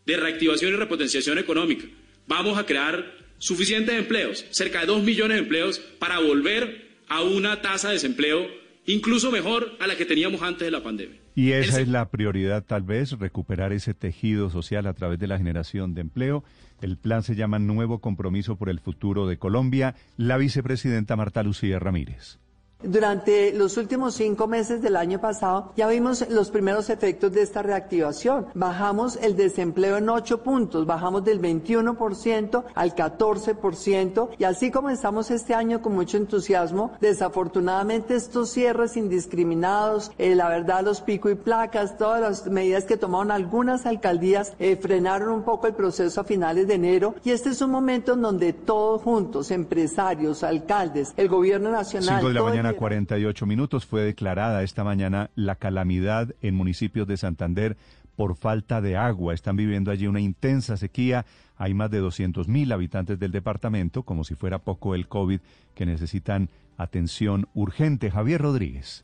de 0.06 0.18
reactivación 0.18 0.74
y 0.74 0.76
repotenciación 0.78 1.38
económica 1.38 1.86
vamos 2.28 2.58
a 2.58 2.66
crear 2.66 3.18
suficientes 3.40 3.96
empleos, 3.96 4.46
cerca 4.52 4.82
de 4.82 4.88
2 4.88 5.04
millones 5.04 5.38
de 5.38 5.44
empleos, 5.44 5.80
para 6.00 6.20
volver 6.20 7.00
a 7.08 7.24
una 7.24 7.62
tasa 7.62 7.90
de 7.90 7.96
desempleo 7.96 8.48
incluso 8.86 9.32
mejor 9.32 9.76
a 9.80 9.88
la 9.88 9.96
que 9.96 10.06
teníamos 10.06 10.42
antes 10.42 10.66
de 10.66 10.72
la 10.72 10.84
pandemia. 10.84 11.20
Y 11.40 11.54
esa 11.54 11.80
es 11.80 11.88
la 11.88 12.10
prioridad 12.10 12.66
tal 12.66 12.84
vez, 12.84 13.18
recuperar 13.18 13.72
ese 13.72 13.94
tejido 13.94 14.50
social 14.50 14.86
a 14.88 14.94
través 14.94 15.20
de 15.20 15.28
la 15.28 15.38
generación 15.38 15.94
de 15.94 16.02
empleo. 16.02 16.44
El 16.82 16.98
plan 16.98 17.24
se 17.24 17.34
llama 17.34 17.60
Nuevo 17.60 18.00
Compromiso 18.00 18.58
por 18.58 18.68
el 18.68 18.82
Futuro 18.82 19.26
de 19.26 19.38
Colombia. 19.38 19.96
La 20.18 20.36
vicepresidenta 20.36 21.16
Marta 21.16 21.42
Lucía 21.42 21.80
Ramírez. 21.80 22.40
Durante 22.82 23.52
los 23.52 23.76
últimos 23.76 24.14
cinco 24.14 24.48
meses 24.48 24.82
del 24.82 24.96
año 24.96 25.20
pasado 25.20 25.74
ya 25.76 25.90
vimos 25.90 26.26
los 26.30 26.50
primeros 26.50 26.90
efectos 26.90 27.34
de 27.34 27.42
esta 27.42 27.62
reactivación. 27.62 28.48
Bajamos 28.54 29.18
el 29.18 29.36
desempleo 29.36 29.98
en 29.98 30.08
ocho 30.08 30.44
puntos, 30.44 30.86
bajamos 30.86 31.26
del 31.26 31.42
21% 31.42 32.64
al 32.74 32.96
14% 32.96 34.30
y 34.38 34.46
así 34.46 34.72
comenzamos 34.72 35.30
este 35.30 35.54
año 35.54 35.82
con 35.82 35.94
mucho 35.94 36.16
entusiasmo. 36.16 36.94
Desafortunadamente 37.02 38.16
estos 38.16 38.52
cierres 38.52 38.96
indiscriminados, 38.96 40.14
eh, 40.18 40.34
la 40.34 40.48
verdad 40.48 40.82
los 40.86 41.02
pico 41.02 41.30
y 41.30 41.36
placas, 41.36 41.98
todas 41.98 42.22
las 42.22 42.48
medidas 42.48 42.86
que 42.86 42.96
tomaron 42.96 43.32
algunas 43.32 43.86
alcaldías 43.86 44.54
eh, 44.58 44.78
frenaron 44.78 45.34
un 45.34 45.44
poco 45.44 45.68
el 45.68 45.74
proceso 45.74 46.22
a 46.22 46.24
finales 46.24 46.66
de 46.66 46.76
enero 46.76 47.16
y 47.26 47.32
este 47.32 47.50
es 47.50 47.62
un 47.62 47.72
momento 47.72 48.14
en 48.14 48.22
donde 48.22 48.54
todos 48.54 49.02
juntos, 49.02 49.52
empresarios, 49.52 50.44
alcaldes, 50.44 51.14
el 51.18 51.28
gobierno 51.28 51.72
nacional, 51.72 52.24
de 52.24 52.34
la 52.34 52.44
mañana, 52.44 52.69
48 52.74 53.46
minutos, 53.46 53.86
fue 53.86 54.02
declarada 54.02 54.64
esta 54.64 54.84
mañana 54.84 55.30
la 55.36 55.56
calamidad 55.56 56.34
en 56.42 56.56
municipios 56.56 57.08
de 57.08 57.18
Santander 57.18 57.78
por 58.16 58.36
falta 58.36 58.82
de 58.82 58.98
agua. 58.98 59.34
Están 59.34 59.56
viviendo 59.56 59.92
allí 59.92 60.06
una 60.08 60.20
intensa 60.20 60.76
sequía. 60.76 61.26
Hay 61.58 61.74
más 61.74 61.90
de 61.90 62.00
200 62.00 62.48
mil 62.48 62.72
habitantes 62.72 63.18
del 63.20 63.32
departamento, 63.32 64.04
como 64.04 64.24
si 64.24 64.36
fuera 64.36 64.60
poco 64.60 64.94
el 64.94 65.08
COVID, 65.08 65.40
que 65.74 65.86
necesitan 65.86 66.50
atención 66.80 67.48
urgente. 67.54 68.10
Javier 68.10 68.42
Rodríguez. 68.42 69.04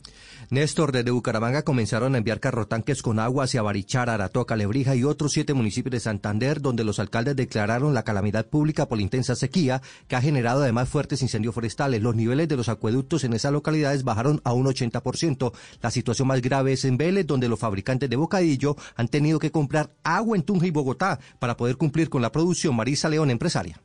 Néstor, 0.49 0.91
desde 0.91 1.11
Bucaramanga 1.11 1.63
comenzaron 1.63 2.15
a 2.15 2.17
enviar 2.17 2.39
carrotanques 2.39 3.01
con 3.01 3.19
agua 3.19 3.43
hacia 3.43 3.61
Barichara, 3.61 4.13
Aratoca, 4.13 4.55
Lebrija 4.55 4.95
y 4.95 5.03
otros 5.03 5.33
siete 5.33 5.53
municipios 5.53 5.91
de 5.91 5.99
Santander, 5.99 6.61
donde 6.61 6.83
los 6.83 6.99
alcaldes 6.99 7.35
declararon 7.35 7.93
la 7.93 8.03
calamidad 8.03 8.47
pública 8.47 8.87
por 8.87 8.97
la 8.97 9.03
intensa 9.03 9.35
sequía, 9.35 9.81
que 10.07 10.15
ha 10.15 10.21
generado 10.21 10.63
además 10.63 10.89
fuertes 10.89 11.21
incendios 11.21 11.53
forestales. 11.53 12.01
Los 12.01 12.15
niveles 12.15 12.47
de 12.47 12.57
los 12.57 12.69
acueductos 12.69 13.23
en 13.23 13.33
esas 13.33 13.51
localidades 13.51 14.03
bajaron 14.03 14.41
a 14.43 14.53
un 14.53 14.65
80%. 14.65 15.51
La 15.81 15.91
situación 15.91 16.27
más 16.27 16.41
grave 16.41 16.73
es 16.73 16.85
en 16.85 16.97
Vélez, 16.97 17.27
donde 17.27 17.49
los 17.49 17.59
fabricantes 17.59 18.09
de 18.09 18.15
bocadillo 18.15 18.75
han 18.95 19.07
tenido 19.07 19.39
que 19.39 19.51
comprar 19.51 19.91
agua 20.03 20.37
en 20.37 20.43
Tunja 20.43 20.67
y 20.67 20.71
Bogotá 20.71 21.19
para 21.39 21.57
poder 21.57 21.77
cumplir 21.77 22.09
con 22.09 22.21
la 22.21 22.31
producción. 22.31 22.75
Marisa 22.75 23.09
León, 23.09 23.29
empresaria 23.31 23.81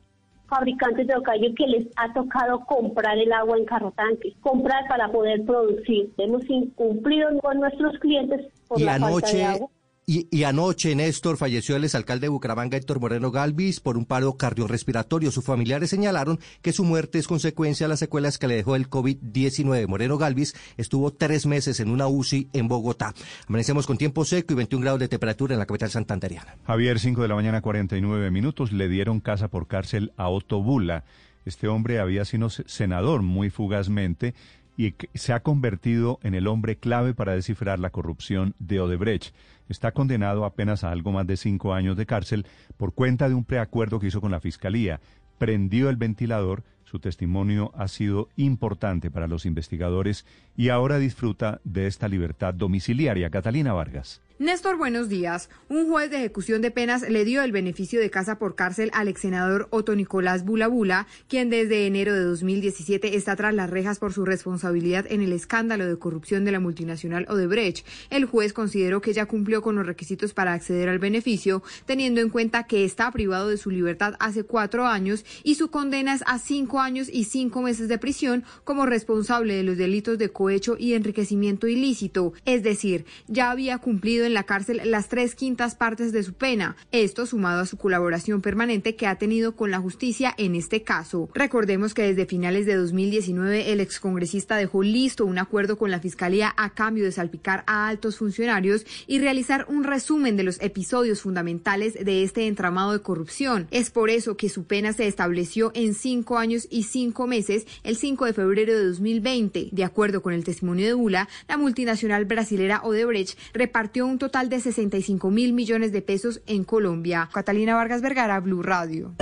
fabricantes 0.51 1.07
de 1.07 1.15
bocadillo 1.15 1.55
que 1.55 1.65
les 1.65 1.87
ha 1.95 2.11
tocado 2.13 2.59
comprar 2.65 3.17
el 3.17 3.31
agua 3.31 3.57
en 3.57 3.65
carro 3.65 3.93
tanque, 3.95 4.33
comprar 4.41 4.85
para 4.89 5.09
poder 5.09 5.45
producir. 5.45 6.11
Hemos 6.17 6.43
incumplido 6.49 7.29
con 7.39 7.61
nuestros 7.61 7.97
clientes 7.99 8.47
por 8.67 8.81
la 8.81 8.99
falta 8.99 9.31
de 9.31 9.43
agua. 9.45 9.69
Y, 10.05 10.27
y 10.31 10.43
anoche, 10.43 10.95
Néstor, 10.95 11.37
falleció 11.37 11.75
el 11.75 11.83
exalcalde 11.83 12.25
de 12.25 12.29
Bucaramanga, 12.29 12.75
Héctor 12.75 12.99
Moreno 12.99 13.31
Galvis, 13.31 13.79
por 13.79 13.97
un 13.97 14.05
paro 14.05 14.33
cardiorrespiratorio. 14.33 15.31
Sus 15.31 15.45
familiares 15.45 15.91
señalaron 15.91 16.39
que 16.61 16.73
su 16.73 16.83
muerte 16.83 17.19
es 17.19 17.27
consecuencia 17.27 17.85
de 17.85 17.89
las 17.89 17.99
secuelas 17.99 18.37
que 18.37 18.47
le 18.47 18.55
dejó 18.55 18.75
el 18.75 18.89
COVID-19. 18.89 19.87
Moreno 19.87 20.17
Galvis 20.17 20.55
estuvo 20.77 21.11
tres 21.11 21.45
meses 21.45 21.79
en 21.79 21.91
una 21.91 22.07
UCI 22.07 22.49
en 22.53 22.67
Bogotá. 22.67 23.13
Amanecemos 23.47 23.85
con 23.85 23.97
tiempo 23.97 24.25
seco 24.25 24.53
y 24.53 24.55
21 24.57 24.81
grados 24.81 24.99
de 24.99 25.07
temperatura 25.07 25.53
en 25.53 25.59
la 25.59 25.65
capital 25.65 25.91
santanderiana. 25.91 26.57
Javier, 26.65 26.99
5 26.99 27.21
de 27.21 27.27
la 27.27 27.35
mañana, 27.35 27.61
49 27.61 28.31
minutos, 28.31 28.71
le 28.71 28.89
dieron 28.89 29.19
casa 29.19 29.49
por 29.49 29.67
cárcel 29.67 30.13
a 30.17 30.29
Otto 30.29 30.61
Bula. 30.63 31.05
Este 31.45 31.67
hombre 31.67 31.99
había 31.99 32.25
sido 32.25 32.49
senador 32.49 33.23
muy 33.23 33.49
fugazmente 33.49 34.35
y 34.77 34.95
se 35.13 35.33
ha 35.33 35.41
convertido 35.41 36.19
en 36.23 36.33
el 36.33 36.47
hombre 36.47 36.77
clave 36.77 37.13
para 37.13 37.33
descifrar 37.33 37.79
la 37.79 37.89
corrupción 37.89 38.55
de 38.59 38.79
Odebrecht. 38.79 39.33
Está 39.69 39.91
condenado 39.91 40.45
apenas 40.45 40.83
a 40.83 40.91
algo 40.91 41.11
más 41.11 41.27
de 41.27 41.37
cinco 41.37 41.73
años 41.73 41.97
de 41.97 42.05
cárcel 42.05 42.45
por 42.77 42.93
cuenta 42.93 43.29
de 43.29 43.35
un 43.35 43.45
preacuerdo 43.45 43.99
que 43.99 44.07
hizo 44.07 44.21
con 44.21 44.31
la 44.31 44.39
Fiscalía. 44.39 44.99
Prendió 45.37 45.89
el 45.89 45.97
ventilador, 45.97 46.63
su 46.83 46.99
testimonio 46.99 47.71
ha 47.75 47.87
sido 47.87 48.29
importante 48.35 49.09
para 49.09 49.27
los 49.27 49.45
investigadores 49.45 50.25
y 50.55 50.69
ahora 50.69 50.97
disfruta 50.97 51.61
de 51.63 51.87
esta 51.87 52.07
libertad 52.07 52.53
domiciliaria. 52.53 53.29
Catalina 53.29 53.73
Vargas. 53.73 54.21
Néstor, 54.41 54.75
buenos 54.75 55.07
días. 55.07 55.51
Un 55.69 55.87
juez 55.87 56.09
de 56.09 56.17
ejecución 56.17 56.63
de 56.63 56.71
penas 56.71 57.07
le 57.07 57.25
dio 57.25 57.43
el 57.43 57.51
beneficio 57.51 57.99
de 57.99 58.09
casa 58.09 58.39
por 58.39 58.55
cárcel 58.55 58.89
al 58.95 59.07
ex 59.07 59.21
senador 59.21 59.67
Otto 59.69 59.95
Nicolás 59.95 60.43
Bulabula, 60.43 61.05
quien 61.27 61.51
desde 61.51 61.85
enero 61.85 62.15
de 62.15 62.23
2017 62.23 63.15
está 63.15 63.35
tras 63.35 63.53
las 63.53 63.69
rejas 63.69 63.99
por 63.99 64.13
su 64.13 64.25
responsabilidad 64.25 65.05
en 65.07 65.21
el 65.21 65.31
escándalo 65.31 65.85
de 65.85 65.99
corrupción 65.99 66.43
de 66.43 66.51
la 66.51 66.59
multinacional 66.59 67.27
Odebrecht. 67.29 67.85
El 68.09 68.25
juez 68.25 68.51
consideró 68.51 68.99
que 68.99 69.13
ya 69.13 69.27
cumplió 69.27 69.61
con 69.61 69.75
los 69.75 69.85
requisitos 69.85 70.33
para 70.33 70.53
acceder 70.53 70.89
al 70.89 70.97
beneficio, 70.97 71.61
teniendo 71.85 72.19
en 72.19 72.29
cuenta 72.29 72.63
que 72.63 72.83
está 72.83 73.11
privado 73.11 73.47
de 73.47 73.57
su 73.57 73.69
libertad 73.69 74.15
hace 74.19 74.43
cuatro 74.43 74.87
años 74.87 75.23
y 75.43 75.53
su 75.53 75.69
condena 75.69 76.15
es 76.15 76.23
a 76.25 76.39
cinco 76.39 76.79
años 76.79 77.09
y 77.13 77.25
cinco 77.25 77.61
meses 77.61 77.87
de 77.89 77.99
prisión 77.99 78.43
como 78.63 78.87
responsable 78.87 79.53
de 79.53 79.61
los 79.61 79.77
delitos 79.77 80.17
de 80.17 80.29
cohecho 80.51 80.75
y 80.77 80.95
enriquecimiento 80.95 81.65
ilícito. 81.67 82.33
Es 82.43 82.61
decir, 82.61 83.05
ya 83.27 83.51
había 83.51 83.77
cumplido 83.77 84.25
en 84.25 84.33
la 84.33 84.43
cárcel 84.43 84.81
las 84.83 85.07
tres 85.07 85.33
quintas 85.33 85.75
partes 85.75 86.11
de 86.11 86.23
su 86.23 86.33
pena. 86.33 86.75
Esto 86.91 87.25
sumado 87.25 87.61
a 87.61 87.65
su 87.65 87.77
colaboración 87.77 88.41
permanente 88.41 88.97
que 88.97 89.07
ha 89.07 89.15
tenido 89.15 89.55
con 89.55 89.71
la 89.71 89.79
justicia 89.79 90.33
en 90.37 90.55
este 90.55 90.83
caso. 90.83 91.29
Recordemos 91.33 91.93
que 91.93 92.01
desde 92.01 92.25
finales 92.25 92.65
de 92.65 92.75
2019 92.75 93.71
el 93.71 93.79
excongresista 93.79 94.57
dejó 94.57 94.83
listo 94.83 95.25
un 95.25 95.37
acuerdo 95.37 95.77
con 95.77 95.89
la 95.89 96.01
Fiscalía 96.01 96.53
a 96.57 96.71
cambio 96.71 97.05
de 97.05 97.13
salpicar 97.13 97.63
a 97.65 97.87
altos 97.87 98.17
funcionarios 98.17 98.85
y 99.07 99.19
realizar 99.19 99.67
un 99.69 99.85
resumen 99.85 100.35
de 100.35 100.43
los 100.43 100.59
episodios 100.61 101.21
fundamentales 101.21 101.93
de 101.93 102.23
este 102.23 102.47
entramado 102.47 102.91
de 102.91 103.01
corrupción. 103.01 103.67
Es 103.71 103.89
por 103.89 104.09
eso 104.09 104.35
que 104.35 104.49
su 104.49 104.65
pena 104.65 104.91
se 104.91 105.07
estableció 105.07 105.71
en 105.75 105.93
cinco 105.93 106.37
años 106.37 106.67
y 106.69 106.83
cinco 106.83 107.25
meses 107.25 107.65
el 107.83 107.95
5 107.95 108.25
de 108.25 108.33
febrero 108.33 108.73
de 108.73 108.85
2020. 108.87 109.69
De 109.71 109.83
acuerdo 109.85 110.21
con 110.21 110.30
el 110.33 110.43
testimonio 110.43 110.85
de 110.85 110.93
Bula, 110.93 111.29
la 111.47 111.57
multinacional 111.57 112.25
brasilera 112.25 112.81
Odebrecht 112.83 113.37
repartió 113.53 114.05
un 114.05 114.19
total 114.19 114.49
de 114.49 114.59
65 114.59 115.29
mil 115.31 115.53
millones 115.53 115.91
de 115.91 116.01
pesos 116.01 116.41
en 116.47 116.63
Colombia. 116.63 117.29
Catalina 117.33 117.75
Vargas 117.75 118.01
Vergara, 118.01 118.39
Blue 118.39 118.63
Radio. 118.63 119.15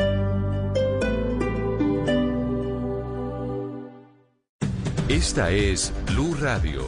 Esta 5.09 5.51
es 5.51 5.91
Blue 6.05 6.35
Radio. 6.39 6.85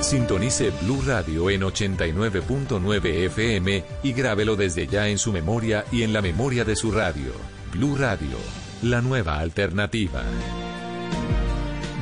Sintonice 0.00 0.70
Blue 0.82 1.02
Radio 1.06 1.50
en 1.50 1.62
89.9 1.62 3.26
FM 3.26 3.84
y 4.02 4.12
grábelo 4.12 4.54
desde 4.54 4.86
ya 4.86 5.08
en 5.08 5.18
su 5.18 5.32
memoria 5.32 5.84
y 5.90 6.02
en 6.02 6.12
la 6.12 6.22
memoria 6.22 6.64
de 6.64 6.76
su 6.76 6.92
radio. 6.92 7.32
Blue 7.72 7.96
Radio, 7.96 8.36
la 8.82 9.00
nueva 9.00 9.38
alternativa. 9.38 10.22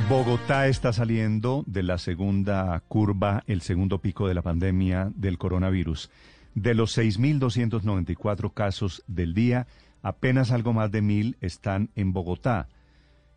Bogotá 0.09 0.67
está 0.67 0.93
saliendo 0.93 1.63
de 1.65 1.81
la 1.81 1.97
segunda 1.97 2.79
curva, 2.87 3.43
el 3.47 3.61
segundo 3.61 3.99
pico 3.99 4.27
de 4.27 4.35
la 4.35 4.43
pandemia 4.43 5.11
del 5.15 5.39
coronavirus. 5.39 6.11
De 6.53 6.75
los 6.75 6.95
6.294 6.97 8.53
casos 8.53 9.03
del 9.07 9.33
día, 9.33 9.65
apenas 10.03 10.51
algo 10.51 10.73
más 10.73 10.91
de 10.91 11.01
mil 11.01 11.37
están 11.41 11.89
en 11.95 12.13
Bogotá 12.13 12.67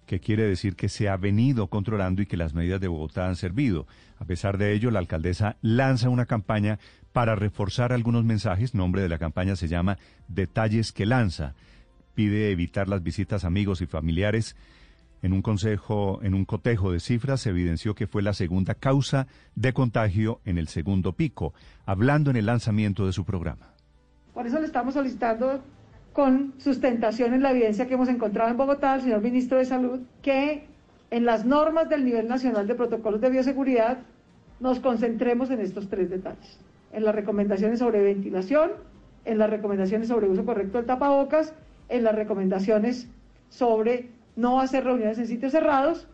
que 0.09 0.21
quiere 0.21 0.45
decir 0.45 0.75
que 0.75 0.89
se 0.89 1.09
ha 1.09 1.17
venido 1.19 1.69
controlando 1.69 2.23
y 2.23 2.27
que 2.27 2.39
las 2.39 2.55
medidas 2.55 2.81
de 2.81 2.89
Bogotá 2.89 3.29
han 3.29 3.37
servido. 3.37 3.87
A 4.19 4.25
pesar 4.25 4.57
de 4.57 4.73
ello, 4.73 4.91
la 4.91 5.01
alcaldesa 5.01 5.57
lanza 5.61 6.09
una 6.09 6.25
campaña 6.25 6.79
para 7.13 7.37
reforzar 7.37 7.93
algunos 7.93 8.25
mensajes. 8.25 8.75
Nombre 8.75 9.03
de 9.03 9.11
la 9.11 9.19
campaña 9.19 9.55
se 9.55 9.69
llama 9.69 9.99
Detalles 10.27 10.93
que 10.93 11.05
lanza. 11.05 11.55
Pide 12.15 12.51
evitar 12.51 12.89
las 12.89 13.03
visitas 13.03 13.45
a 13.45 13.49
amigos 13.49 13.83
y 13.83 13.87
familiares. 13.87 14.57
En 15.23 15.33
un 15.33 15.43
consejo, 15.43 16.21
en 16.23 16.35
un 16.35 16.45
cotejo 16.45 16.93
de 16.93 17.01
cifras 17.01 17.41
se 17.41 17.51
evidenció 17.51 17.95
que 17.95 18.07
fue 18.07 18.23
la 18.23 18.33
segunda 18.33 18.75
causa 18.75 19.27
de 19.57 19.73
contagio 19.73 20.41
en 20.45 20.59
el 20.59 20.69
segundo 20.69 21.13
pico, 21.13 21.55
hablando 21.87 22.31
en 22.31 22.37
el 22.37 22.47
lanzamiento 22.47 23.05
de 23.05 23.13
su 23.13 23.25
programa. 23.25 23.75
Por 24.33 24.47
eso 24.47 24.61
le 24.61 24.67
estamos 24.67 24.95
solicitando 24.95 25.61
con 26.13 26.55
sustentación 26.59 27.35
en 27.35 27.43
la 27.43 27.51
evidencia 27.51 27.87
que 27.87 27.95
hemos 27.95 28.09
encontrado 28.09 28.51
en 28.51 28.57
Bogotá 28.57 28.93
al 28.93 29.03
señor 29.03 29.21
ministro 29.21 29.59
de 29.59 29.65
Salud, 29.65 30.01
que 30.23 30.67
en 31.11 31.25
las 31.25 31.45
normas 31.45 31.89
del 31.89 32.05
nivel 32.05 32.29
nacional 32.29 32.67
de 32.67 32.75
protocolos 32.75 33.21
de 33.21 33.31
bioseguridad 33.31 33.99
nos 34.61 34.81
concentremos 34.81 35.51
en 35.51 35.61
estos 35.61 35.89
tres 35.89 36.11
detalles, 36.11 36.59
en 36.93 37.05
las 37.05 37.15
recomendaciones 37.15 37.81
sobre 37.81 38.03
ventilación, 38.03 38.71
en 39.25 39.39
las 39.39 39.51
recomendaciones 39.51 40.09
sobre 40.09 40.29
uso 40.29 40.45
correcto 40.45 40.79
del 40.79 40.87
tapabocas, 40.87 41.55
en 41.89 42.05
las 42.05 42.15
recomendaciones 42.15 43.09
sobre 43.49 44.11
no 44.39 44.61
hacer 44.61 44.85
reuniones 44.85 45.19
en 45.19 45.27
sitios 45.27 45.51
cerrados 45.51 46.07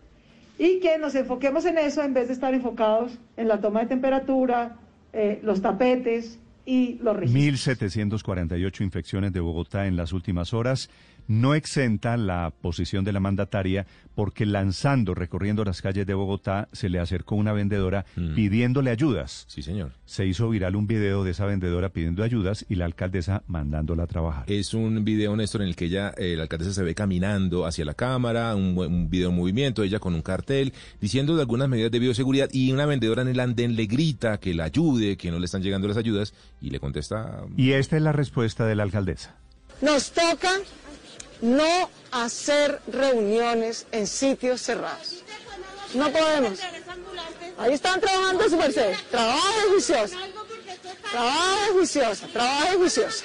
y 0.59 0.81
que 0.81 0.97
nos 0.99 1.15
enfoquemos 1.15 1.67
en 1.67 1.77
eso 1.77 2.03
en 2.03 2.15
vez 2.15 2.29
de 2.29 2.35
estar 2.35 2.55
enfocados 2.55 3.19
en 3.37 3.49
la 3.49 3.61
toma 3.61 3.81
de 3.81 3.87
temperatura, 3.87 4.77
eh, 5.13 5.41
los 5.43 5.61
tapetes, 5.61 6.39
y 6.67 6.99
los 7.03 7.17
1.748 7.17 8.81
infecciones 8.81 9.33
de 9.33 9.41
Bogotá 9.41 9.87
en 9.87 9.97
las 9.97 10.13
últimas 10.13 10.55
horas 10.55 10.89
no 11.27 11.55
exenta 11.55 12.17
la 12.17 12.53
posición 12.61 13.05
de 13.05 13.13
la 13.13 13.21
mandataria 13.21 13.87
porque 14.15 14.47
lanzando, 14.47 15.15
recorriendo 15.15 15.65
las 15.65 15.83
calles 15.83 16.07
de 16.07 16.15
Bogotá, 16.15 16.69
se 16.73 16.89
le 16.89 17.01
acercó 17.01 17.35
una 17.35 17.53
vendedora 17.53 18.07
mm. 18.17 18.35
pidiéndole 18.35 18.91
ayudas. 18.91 19.45
Sí, 19.49 19.63
señor. 19.63 19.93
Se 20.05 20.25
hizo 20.27 20.49
viral 20.49 20.77
un 20.77 20.87
video 20.87 21.25
de 21.25 21.33
esa 21.33 21.47
vendedora 21.47 21.89
pidiendo 21.89 22.23
ayudas 22.23 22.65
y 22.69 22.77
la 22.77 22.85
alcaldesa 22.85 23.43
mandándola 23.47 24.05
a 24.05 24.07
trabajar. 24.07 24.45
Es 24.47 24.73
un 24.75 25.05
video, 25.05 25.35
Néstor, 25.37 25.63
en 25.63 25.69
el 25.69 25.77
que 25.77 25.87
ella, 25.87 26.15
eh, 26.17 26.35
la 26.37 26.45
alcaldesa 26.45 26.73
se 26.73 26.83
ve 26.83 26.95
caminando 26.95 27.67
hacia 27.67 27.85
la 27.85 27.95
cámara, 27.95 28.55
un, 28.55 28.79
un 28.79 29.11
video 29.11 29.31
en 29.31 29.37
movimiento, 29.37 29.83
ella 29.83 29.99
con 29.99 30.15
un 30.15 30.23
cartel, 30.23 30.73
diciendo 31.01 31.35
de 31.35 31.43
algunas 31.43 31.69
medidas 31.69 31.91
de 31.91 31.99
bioseguridad 31.99 32.49
y 32.53 32.71
una 32.71 32.87
vendedora 32.87 33.23
en 33.23 33.29
el 33.29 33.41
andén 33.41 33.75
le 33.75 33.87
grita 33.87 34.39
que 34.39 34.55
la 34.55 34.65
ayude, 34.65 35.17
que 35.17 35.31
no 35.31 35.39
le 35.39 35.47
están 35.47 35.63
llegando 35.63 35.89
las 35.89 35.97
ayudas 35.97 36.35
y 36.61 36.71
le 36.71 36.79
contesta... 36.79 37.45
Y 37.57 37.73
esta 37.73 37.97
es 37.97 38.03
la 38.03 38.13
respuesta 38.13 38.65
de 38.67 38.77
la 38.77 38.85
alcaldesa. 38.85 39.37
Nos 39.81 40.13
toca 40.13 40.51
no 41.41 41.91
hacer 42.13 42.81
reuniones 42.87 43.87
en 43.93 44.07
sitios 44.07 44.61
cerrados. 44.61 45.23
No 45.95 46.11
podemos. 46.11 46.61
Ahí 47.59 47.73
están 47.73 48.01
trabajando 48.01 48.49
su 48.49 48.57
merced. 48.57 48.95
Trabaje 49.11 49.61
juiciosa. 49.71 50.17
Trabaje 51.11 51.73
juiciosa. 51.73 52.27
Trabaje 52.29 52.77
juiciosa. 52.77 53.25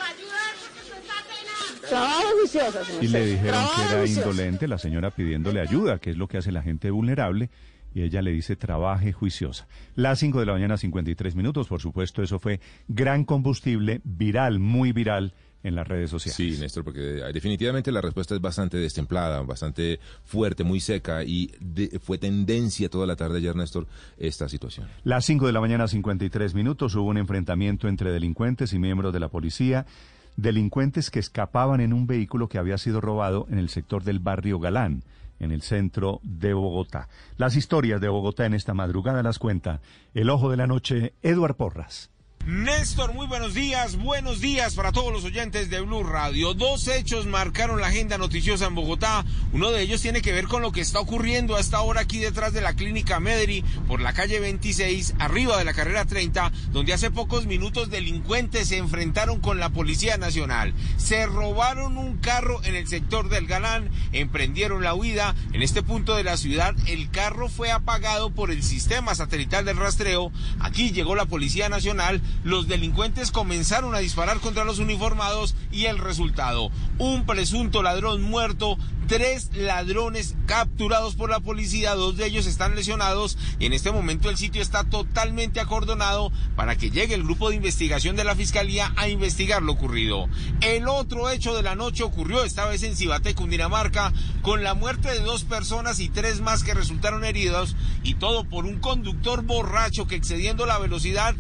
Trabaje 1.90 2.26
juiciosa. 2.40 2.82
Y 3.02 3.08
le 3.08 3.26
dijeron 3.26 3.66
que 3.76 3.96
era 3.96 4.06
indolente 4.06 4.68
la 4.68 4.78
señora 4.78 5.10
pidiéndole 5.10 5.60
ayuda, 5.60 5.98
que 5.98 6.12
es 6.12 6.18
lo 6.18 6.28
que 6.28 6.38
hace 6.38 6.52
la 6.52 6.62
gente 6.62 6.92
vulnerable. 6.92 7.50
Y 7.92 8.04
ella 8.04 8.22
le 8.22 8.32
dice, 8.32 8.56
trabaje 8.56 9.12
juiciosa. 9.14 9.68
Las 9.96 10.20
5 10.20 10.40
de 10.40 10.46
la 10.46 10.54
mañana, 10.54 10.78
53 10.78 11.36
minutos. 11.36 11.68
Por 11.68 11.82
supuesto, 11.82 12.22
eso 12.22 12.38
fue 12.38 12.60
gran 12.88 13.26
combustible, 13.26 14.02
viral, 14.04 14.60
muy 14.60 14.92
viral 14.92 15.34
en 15.64 15.76
las 15.76 15.88
redes 15.88 16.10
sociales. 16.10 16.36
Sí, 16.36 16.60
Néstor, 16.60 16.84
porque 16.84 17.20
eh, 17.20 17.34
definitivamente 17.34 17.92
la 17.92 18.02
respuesta 18.02 18.36
es 18.36 18.42
bastante 18.42 18.78
destemplada, 18.78 19.42
bastante 19.42 20.00
fuerte, 20.24 20.64
muy 20.64 20.80
seca 20.80 21.24
y 21.24 21.52
fue 22.02 22.18
tendencia 22.18 22.90
toda 22.90 23.06
la 23.06 23.16
tarde 23.16 23.38
ayer, 23.38 23.56
Néstor, 23.56 23.88
esta 24.18 24.48
situación. 24.48 24.88
Las 25.04 25.26
5 25.26 25.48
de 25.48 25.54
la 25.54 25.62
mañana, 25.62 25.88
53 25.88 26.54
minutos, 26.54 26.96
hubo 26.96 27.10
un 27.10 27.18
enfrentamiento 27.18 27.88
entre 27.88 28.12
delincuentes 28.12 28.74
y 28.74 28.80
miembros 28.80 29.14
de 29.14 29.20
la 29.20 29.30
policía. 29.30 29.86
Delincuentes 30.38 31.12
que 31.12 31.20
escapaban 31.20 31.82
en 31.82 31.92
un 31.92 32.08
vehículo 32.08 32.48
que 32.48 32.58
había 32.58 32.78
sido 32.78 33.02
robado 33.02 33.46
en 33.50 33.58
el 33.58 33.70
sector 33.70 34.04
del 34.04 34.20
barrio 34.20 34.60
Galán 34.60 35.04
en 35.40 35.52
el 35.52 35.62
centro 35.62 36.20
de 36.24 36.54
Bogotá. 36.54 37.08
Las 37.38 37.56
historias 37.56 38.02
de 38.02 38.10
Bogotá 38.10 38.46
en 38.46 38.54
esta 38.54 38.74
madrugada 38.74 39.24
las 39.24 39.40
cuenta 39.40 39.82
el 40.14 40.30
ojo 40.30 40.52
de 40.52 40.58
la 40.58 40.68
noche, 40.68 41.14
Eduard 41.22 41.56
Porras. 41.56 42.10
Néstor, 42.46 43.14
muy 43.14 43.28
buenos 43.28 43.54
días, 43.54 43.96
buenos 43.98 44.40
días 44.40 44.74
para 44.74 44.92
todos 44.92 45.14
los 45.14 45.24
oyentes 45.24 45.70
de 45.70 45.82
Blue 45.82 46.04
Radio. 46.04 46.56
Dos 46.56 46.88
hechos 46.88 47.28
marcaron 47.28 47.80
la 47.80 47.88
agenda 47.88 48.18
noticiosa 48.18 48.66
en 48.66 48.74
Bogotá. 48.74 49.24
Uno 49.54 49.70
de 49.70 49.84
ellos 49.84 50.02
tiene 50.02 50.22
que 50.22 50.32
ver 50.32 50.48
con 50.48 50.64
lo 50.64 50.72
que 50.72 50.82
está 50.82 51.00
ocurriendo 51.00 51.56
a 51.56 51.60
esta 51.60 51.82
hora 51.82 52.02
aquí 52.02 52.18
detrás 52.18 52.52
de 52.52 52.62
la 52.62 52.74
clínica 52.74 53.20
Mederi, 53.20 53.64
por 53.88 54.02
la 54.02 54.14
calle 54.14 54.40
26, 54.40 55.16
arriba 55.20 55.58
de 55.58 55.66
la 55.66 55.74
carrera 55.76 56.06
30, 56.06 56.52
donde 56.72 56.94
hace 56.94 57.12
pocos 57.12 57.46
minutos 57.46 57.92
delincuentes 57.92 58.70
se 58.70 58.78
enfrentaron 58.78 59.40
con 59.42 59.60
la 59.60 59.70
Policía 59.70 60.18
Nacional. 60.18 60.74
Se 60.98 61.28
robaron 61.28 61.98
un 61.98 62.18
carro 62.18 62.64
en 62.64 62.76
el 62.76 62.88
sector 62.88 63.30
del 63.30 63.46
Galán, 63.46 63.92
emprendieron 64.12 64.84
la 64.84 64.96
huida. 64.96 65.36
En 65.54 65.62
este 65.62 65.84
punto 65.84 66.16
de 66.16 66.24
la 66.24 66.36
ciudad, 66.36 66.74
el 66.88 67.12
carro 67.12 67.48
fue 67.48 67.72
apagado 67.72 68.32
por 68.32 68.50
el 68.50 68.64
sistema 68.64 69.14
satelital 69.14 69.66
del 69.66 69.78
rastreo. 69.78 70.32
Aquí 70.60 70.92
llegó 70.92 71.16
la 71.16 71.26
Policía 71.26 71.70
Nacional 71.70 72.22
los 72.44 72.68
delincuentes 72.68 73.32
comenzaron 73.32 73.96
a 73.96 74.00
disparar 74.00 74.40
contra 74.40 74.64
los 74.64 74.80
uniformados 74.80 75.56
y 75.72 75.86
el 75.86 75.98
resultado, 75.98 76.72
un 76.98 77.26
presunto 77.26 77.84
ladrón 77.84 78.22
muerto, 78.22 78.78
tres 79.10 79.50
ladrones 79.56 80.36
capturados 80.46 81.16
por 81.16 81.32
la 81.32 81.40
policía, 81.40 81.96
dos 81.96 82.16
de 82.16 82.28
ellos 82.28 82.46
están 82.46 82.76
lesionados 82.76 83.40
y 83.58 83.66
en 83.66 83.74
este 83.74 83.92
momento 83.92 84.30
el 84.30 84.38
sitio 84.38 84.62
está 84.62 84.84
totalmente 84.84 85.60
acordonado 85.60 86.32
para 86.56 86.76
que 86.76 86.92
llegue 86.92 87.16
el 87.16 87.24
grupo 87.24 87.50
de 87.50 87.56
investigación 87.56 88.16
de 88.16 88.24
la 88.24 88.36
Fiscalía 88.36 88.94
a 88.98 89.10
investigar 89.10 89.64
lo 89.64 89.72
ocurrido. 89.72 90.28
El 90.62 90.88
otro 90.88 91.30
hecho 91.32 91.56
de 91.56 91.64
la 91.64 91.76
noche 91.76 92.04
ocurrió 92.04 92.44
esta 92.44 92.68
vez 92.68 92.84
en 92.84 92.96
Cibate, 92.96 93.34
Cundinamarca, 93.34 94.14
con 94.44 94.64
la 94.64 94.76
muerte 94.76 95.10
de 95.10 95.22
dos 95.22 95.44
personas 95.44 96.00
y 96.00 96.10
tres 96.10 96.42
más 96.42 96.64
que 96.64 96.76
resultaron 96.76 97.26
heridos 97.26 97.76
y 98.04 98.14
todo 98.14 98.44
por 98.44 98.66
un 98.66 98.80
conductor 98.80 99.42
borracho 99.42 100.06
que 100.06 100.16
excediendo 100.16 100.68
la 100.68 100.78
velocidad 100.78 101.36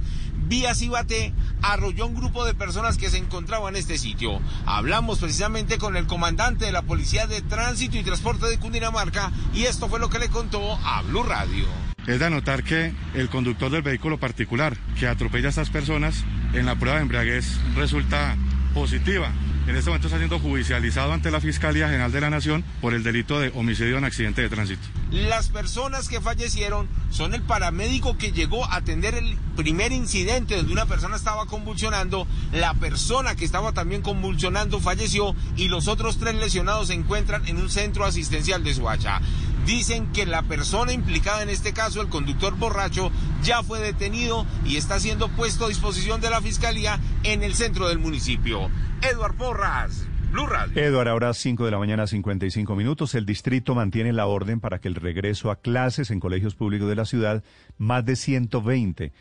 vía 0.49 0.73
Cibate 0.73 1.31
arrolló 1.61 2.07
un 2.07 2.15
grupo 2.15 2.43
de 2.43 2.55
personas 2.55 2.97
que 2.97 3.09
se 3.09 3.17
encontraban 3.17 3.75
en 3.75 3.79
este 3.79 3.97
sitio. 3.97 4.41
Hablamos 4.65 5.19
precisamente 5.19 5.77
con 5.77 5.95
el 5.95 6.07
comandante 6.07 6.65
de 6.65 6.71
la 6.71 6.81
Policía 6.81 7.27
de 7.27 7.41
Tránsito 7.41 7.97
y 7.97 8.03
Transporte 8.03 8.47
de 8.47 8.57
Cundinamarca 8.57 9.31
y 9.53 9.65
esto 9.65 9.87
fue 9.87 9.99
lo 9.99 10.09
que 10.09 10.19
le 10.19 10.29
contó 10.29 10.77
a 10.83 11.03
Blue 11.03 11.23
Radio. 11.23 11.65
Es 12.07 12.19
de 12.19 12.25
anotar 12.25 12.63
que 12.63 12.93
el 13.13 13.29
conductor 13.29 13.69
del 13.69 13.83
vehículo 13.83 14.19
particular 14.19 14.75
que 14.97 15.07
atropella 15.07 15.47
a 15.47 15.49
estas 15.49 15.69
personas 15.69 16.25
en 16.53 16.65
la 16.65 16.75
prueba 16.75 16.97
de 16.97 17.03
embriaguez 17.03 17.59
resulta 17.75 18.35
positiva. 18.73 19.31
En 19.69 19.75
este 19.75 19.91
momento 19.91 20.07
está 20.07 20.17
siendo 20.17 20.39
judicializado 20.39 21.13
ante 21.13 21.29
la 21.29 21.39
Fiscalía 21.39 21.87
General 21.89 22.11
de 22.11 22.19
la 22.19 22.31
Nación 22.31 22.63
por 22.81 22.95
el 22.95 23.03
delito 23.03 23.39
de 23.39 23.51
homicidio 23.53 23.99
en 23.99 24.03
accidente 24.03 24.41
de 24.41 24.49
tránsito. 24.49 24.81
Las 25.11 25.49
personas 25.49 26.09
que 26.09 26.19
fallecieron 26.19 26.87
son 27.11 27.35
el 27.35 27.43
paramédico 27.43 28.17
que 28.17 28.31
llegó 28.31 28.65
a 28.65 28.77
atender 28.77 29.13
el 29.13 29.37
primer 29.55 29.91
incidente 29.91 30.55
donde 30.55 30.73
una 30.73 30.87
persona 30.87 31.17
estaba 31.17 31.45
convulsionando, 31.45 32.25
la 32.51 32.73
persona 32.73 33.35
que 33.35 33.45
estaba 33.45 33.71
también 33.71 34.01
convulsionando 34.01 34.79
falleció 34.79 35.35
y 35.55 35.67
los 35.67 35.87
otros 35.87 36.17
tres 36.17 36.33
lesionados 36.33 36.87
se 36.87 36.95
encuentran 36.95 37.47
en 37.47 37.57
un 37.57 37.69
centro 37.69 38.05
asistencial 38.05 38.63
de 38.63 38.73
Suacha. 38.73 39.21
Dicen 39.69 40.11
que 40.13 40.25
la 40.25 40.41
persona 40.41 40.93
implicada 40.93 41.43
en 41.43 41.49
este 41.49 41.73
caso, 41.73 42.01
el 42.01 42.09
conductor 42.09 42.57
borracho, 42.57 43.11
ya 43.43 43.61
fue 43.61 43.79
detenido 43.79 44.47
y 44.65 44.77
está 44.77 44.99
siendo 44.99 45.29
puesto 45.29 45.65
a 45.65 45.67
disposición 45.67 46.21
de 46.21 46.31
la 46.31 46.41
fiscalía 46.41 46.99
en 47.21 47.43
el 47.43 47.53
centro 47.53 47.87
del 47.87 47.99
municipio. 47.99 48.71
Eduard 49.03 49.35
Porras, 49.35 50.07
Blue 50.31 50.47
Radio. 50.47 50.81
Eduard, 50.81 51.09
ahora 51.09 51.35
5 51.35 51.65
de 51.65 51.69
la 51.69 51.77
mañana, 51.77 52.07
55 52.07 52.75
minutos. 52.75 53.13
El 53.13 53.27
distrito 53.27 53.75
mantiene 53.75 54.11
la 54.11 54.25
orden 54.25 54.59
para 54.59 54.79
que 54.79 54.87
el 54.87 54.95
regreso 54.95 55.51
a 55.51 55.57
clases 55.57 56.09
en 56.09 56.19
colegios 56.19 56.55
públicos 56.55 56.89
de 56.89 56.95
la 56.95 57.05
ciudad, 57.05 57.43
más 57.77 58.03
de 58.03 58.15
120 58.15 59.11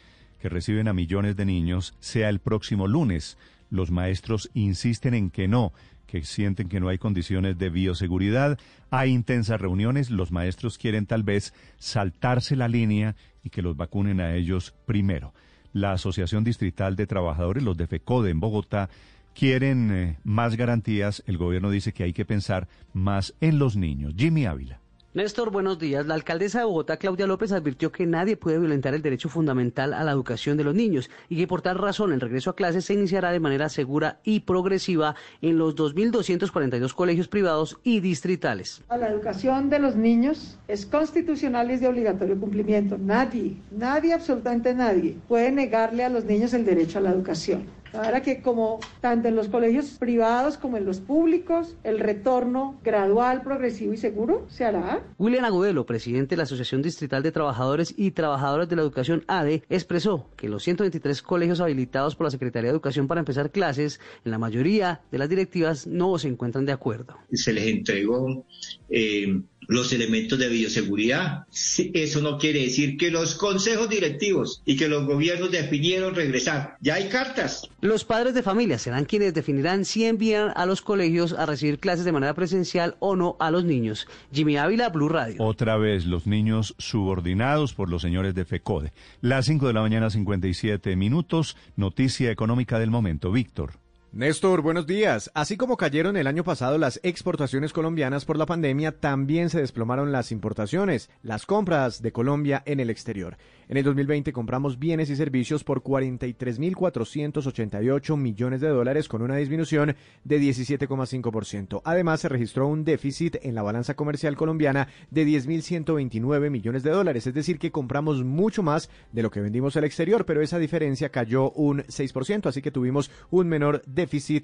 que 0.40 0.48
reciben 0.48 0.88
a 0.88 0.94
millones 0.94 1.36
de 1.36 1.44
niños, 1.44 1.94
sea 2.00 2.30
el 2.30 2.38
próximo 2.38 2.86
lunes. 2.86 3.36
Los 3.68 3.90
maestros 3.90 4.48
insisten 4.54 5.12
en 5.12 5.28
que 5.28 5.46
no 5.46 5.74
que 6.08 6.24
sienten 6.24 6.68
que 6.68 6.80
no 6.80 6.88
hay 6.88 6.98
condiciones 6.98 7.58
de 7.58 7.68
bioseguridad. 7.68 8.58
Hay 8.90 9.12
intensas 9.12 9.60
reuniones, 9.60 10.10
los 10.10 10.32
maestros 10.32 10.78
quieren 10.78 11.04
tal 11.06 11.22
vez 11.22 11.52
saltarse 11.78 12.56
la 12.56 12.66
línea 12.66 13.14
y 13.44 13.50
que 13.50 13.62
los 13.62 13.76
vacunen 13.76 14.20
a 14.20 14.34
ellos 14.34 14.74
primero. 14.86 15.34
La 15.74 15.92
Asociación 15.92 16.44
Distrital 16.44 16.96
de 16.96 17.06
Trabajadores, 17.06 17.62
los 17.62 17.76
de 17.76 17.86
FECODE 17.86 18.30
en 18.30 18.40
Bogotá, 18.40 18.88
quieren 19.34 19.90
eh, 19.92 20.18
más 20.24 20.56
garantías. 20.56 21.22
El 21.26 21.36
gobierno 21.36 21.70
dice 21.70 21.92
que 21.92 22.04
hay 22.04 22.14
que 22.14 22.24
pensar 22.24 22.68
más 22.94 23.34
en 23.42 23.58
los 23.58 23.76
niños. 23.76 24.14
Jimmy 24.16 24.46
Ávila. 24.46 24.80
Néstor, 25.14 25.50
buenos 25.50 25.78
días. 25.78 26.06
La 26.06 26.12
alcaldesa 26.12 26.58
de 26.58 26.66
Bogotá, 26.66 26.98
Claudia 26.98 27.26
López, 27.26 27.50
advirtió 27.52 27.90
que 27.90 28.04
nadie 28.04 28.36
puede 28.36 28.58
violentar 28.58 28.92
el 28.92 29.00
derecho 29.00 29.30
fundamental 29.30 29.94
a 29.94 30.04
la 30.04 30.12
educación 30.12 30.58
de 30.58 30.64
los 30.64 30.74
niños 30.74 31.08
y 31.30 31.38
que 31.38 31.46
por 31.46 31.62
tal 31.62 31.78
razón 31.78 32.12
el 32.12 32.20
regreso 32.20 32.50
a 32.50 32.54
clases 32.54 32.84
se 32.84 32.92
iniciará 32.92 33.32
de 33.32 33.40
manera 33.40 33.70
segura 33.70 34.20
y 34.22 34.40
progresiva 34.40 35.14
en 35.40 35.56
los 35.56 35.74
2.242 35.76 36.92
colegios 36.92 37.26
privados 37.26 37.78
y 37.84 38.00
distritales. 38.00 38.82
A 38.90 38.98
la 38.98 39.08
educación 39.08 39.70
de 39.70 39.78
los 39.78 39.96
niños 39.96 40.58
es 40.68 40.84
constitucional 40.84 41.70
y 41.70 41.74
es 41.74 41.80
de 41.80 41.88
obligatorio 41.88 42.38
cumplimiento. 42.38 42.98
Nadie, 42.98 43.56
nadie, 43.70 44.12
absolutamente 44.12 44.74
nadie, 44.74 45.16
puede 45.26 45.50
negarle 45.50 46.04
a 46.04 46.10
los 46.10 46.26
niños 46.26 46.52
el 46.52 46.66
derecho 46.66 46.98
a 46.98 47.00
la 47.00 47.12
educación. 47.12 47.64
Ahora 47.92 48.22
que 48.22 48.42
como 48.42 48.80
tanto 49.00 49.28
en 49.28 49.36
los 49.36 49.48
colegios 49.48 49.96
privados 49.98 50.56
como 50.56 50.76
en 50.76 50.84
los 50.84 51.00
públicos, 51.00 51.76
el 51.84 51.98
retorno 51.98 52.78
gradual, 52.82 53.42
progresivo 53.42 53.92
y 53.92 53.96
seguro 53.96 54.46
se 54.48 54.64
hará. 54.64 55.02
William 55.18 55.44
Agudelo, 55.44 55.86
presidente 55.86 56.30
de 56.30 56.38
la 56.38 56.42
Asociación 56.44 56.82
Distrital 56.82 57.22
de 57.22 57.32
Trabajadores 57.32 57.94
y 57.96 58.10
Trabajadoras 58.10 58.68
de 58.68 58.76
la 58.76 58.82
Educación 58.82 59.24
ADE, 59.26 59.62
expresó 59.68 60.28
que 60.36 60.48
los 60.48 60.62
123 60.62 61.22
colegios 61.22 61.60
habilitados 61.60 62.16
por 62.16 62.24
la 62.24 62.30
Secretaría 62.30 62.68
de 62.68 62.72
Educación 62.72 63.08
para 63.08 63.20
empezar 63.20 63.50
clases, 63.50 64.00
en 64.24 64.30
la 64.30 64.38
mayoría 64.38 65.00
de 65.10 65.18
las 65.18 65.28
directivas 65.28 65.86
no 65.86 66.18
se 66.18 66.28
encuentran 66.28 66.66
de 66.66 66.72
acuerdo. 66.72 67.16
Se 67.32 67.52
les 67.52 67.66
entregó 67.66 68.44
eh, 68.88 69.42
los 69.68 69.92
elementos 69.92 70.38
de 70.38 70.48
bioseguridad. 70.48 71.46
Eso 71.94 72.20
no 72.20 72.38
quiere 72.38 72.62
decir 72.62 72.96
que 72.96 73.10
los 73.10 73.34
consejos 73.36 73.88
directivos 73.88 74.62
y 74.64 74.76
que 74.76 74.88
los 74.88 75.06
gobiernos 75.06 75.52
definieron 75.52 76.14
regresar. 76.14 76.76
Ya 76.80 76.94
hay 76.94 77.08
cartas. 77.08 77.68
Los 77.80 78.04
padres 78.04 78.34
de 78.34 78.42
familia 78.42 78.78
serán 78.78 79.04
quienes 79.04 79.34
definirán 79.34 79.84
si 79.84 80.04
envían 80.04 80.52
a 80.56 80.66
los 80.66 80.82
colegios 80.82 81.34
a 81.34 81.46
recibir 81.46 81.78
clases 81.78 82.04
de 82.04 82.12
manera 82.12 82.34
presencial 82.34 82.96
o 82.98 83.14
no 83.14 83.36
a 83.38 83.50
los 83.50 83.64
niños. 83.64 84.08
Jimmy 84.32 84.56
Ávila, 84.56 84.88
Blue 84.88 85.08
Radio. 85.08 85.36
Otra 85.42 85.76
vez 85.76 86.06
los 86.06 86.26
niños 86.26 86.74
subordinados 86.78 87.74
por 87.74 87.90
los 87.90 88.02
señores 88.02 88.34
de 88.34 88.46
FECODE. 88.46 88.92
Las 89.20 89.46
5 89.46 89.66
de 89.68 89.74
la 89.74 89.82
mañana, 89.82 90.10
57 90.10 90.96
minutos. 90.96 91.56
Noticia 91.76 92.30
económica 92.30 92.78
del 92.78 92.90
momento. 92.90 93.30
Víctor. 93.30 93.72
Néstor, 94.10 94.62
buenos 94.62 94.86
días. 94.86 95.30
Así 95.34 95.58
como 95.58 95.76
cayeron 95.76 96.16
el 96.16 96.26
año 96.26 96.42
pasado 96.42 96.78
las 96.78 96.98
exportaciones 97.02 97.74
colombianas 97.74 98.24
por 98.24 98.38
la 98.38 98.46
pandemia, 98.46 98.98
también 98.98 99.50
se 99.50 99.60
desplomaron 99.60 100.12
las 100.12 100.32
importaciones, 100.32 101.10
las 101.22 101.44
compras 101.44 102.00
de 102.00 102.10
Colombia 102.10 102.62
en 102.64 102.80
el 102.80 102.88
exterior. 102.88 103.36
En 103.68 103.76
el 103.76 103.84
2020 103.84 104.32
compramos 104.32 104.78
bienes 104.78 105.10
y 105.10 105.16
servicios 105.16 105.62
por 105.62 105.82
43.488 105.82 108.16
millones 108.16 108.62
de 108.62 108.68
dólares 108.68 109.08
con 109.08 109.20
una 109.20 109.36
disminución 109.36 109.94
de 110.24 110.40
17,5%. 110.40 111.82
Además, 111.84 112.20
se 112.20 112.30
registró 112.30 112.66
un 112.66 112.84
déficit 112.84 113.36
en 113.42 113.54
la 113.54 113.60
balanza 113.60 113.94
comercial 113.94 114.36
colombiana 114.36 114.88
de 115.10 115.26
10.129 115.26 116.48
millones 116.48 116.82
de 116.82 116.92
dólares, 116.92 117.26
es 117.26 117.34
decir, 117.34 117.58
que 117.58 117.70
compramos 117.70 118.24
mucho 118.24 118.62
más 118.62 118.88
de 119.12 119.22
lo 119.22 119.30
que 119.30 119.42
vendimos 119.42 119.76
al 119.76 119.84
exterior, 119.84 120.24
pero 120.24 120.40
esa 120.40 120.58
diferencia 120.58 121.10
cayó 121.10 121.50
un 121.50 121.82
6%, 121.82 122.46
así 122.46 122.62
que 122.62 122.70
tuvimos 122.70 123.10
un 123.28 123.48
menor 123.48 123.82
déficit 123.84 123.97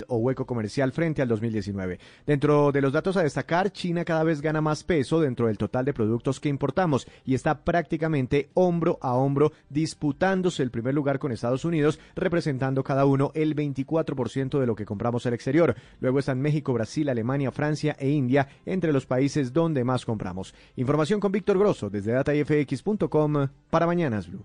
o 0.09 0.17
hueco 0.17 0.47
comercial 0.47 0.93
frente 0.93 1.23
al 1.23 1.29
2019. 1.29 1.99
Dentro 2.27 2.73
de 2.73 2.81
los 2.81 2.93
datos 2.93 3.17
a 3.17 3.23
destacar, 3.23 3.71
China 3.71 4.05
cada 4.05 4.25
vez 4.25 4.41
gana 4.41 4.61
más 4.61 4.83
peso 4.83 5.21
dentro 5.21 5.47
del 5.47 5.59
total 5.59 5.85
de 5.85 5.93
productos 5.95 6.41
que 6.41 6.49
importamos 6.49 7.07
y 7.25 7.35
está 7.35 7.65
prácticamente 7.65 8.51
hombro 8.55 8.99
a 9.01 9.15
hombro 9.15 9.53
disputándose 9.69 10.63
el 10.63 10.71
primer 10.71 10.95
lugar 10.95 11.19
con 11.19 11.33
Estados 11.33 11.65
Unidos, 11.65 12.01
representando 12.15 12.83
cada 12.83 13.05
uno 13.05 13.31
el 13.35 13.55
24% 13.55 14.59
de 14.59 14.67
lo 14.67 14.75
que 14.75 14.87
compramos 14.87 15.27
al 15.27 15.35
exterior. 15.35 15.75
Luego 16.01 16.19
están 16.19 16.41
México, 16.41 16.73
Brasil, 16.73 17.09
Alemania, 17.09 17.53
Francia 17.53 17.97
e 17.99 18.11
India 18.11 18.49
entre 18.67 18.93
los 18.93 19.07
países 19.07 19.53
donde 19.53 19.85
más 19.85 20.05
compramos. 20.05 20.55
Información 20.77 21.21
con 21.21 21.33
Víctor 21.33 21.59
Grosso 21.59 21.91
desde 21.91 22.13
datafx.com 22.13 23.49
para 23.71 23.87
Mañanas 23.87 24.29
Blue. 24.29 24.45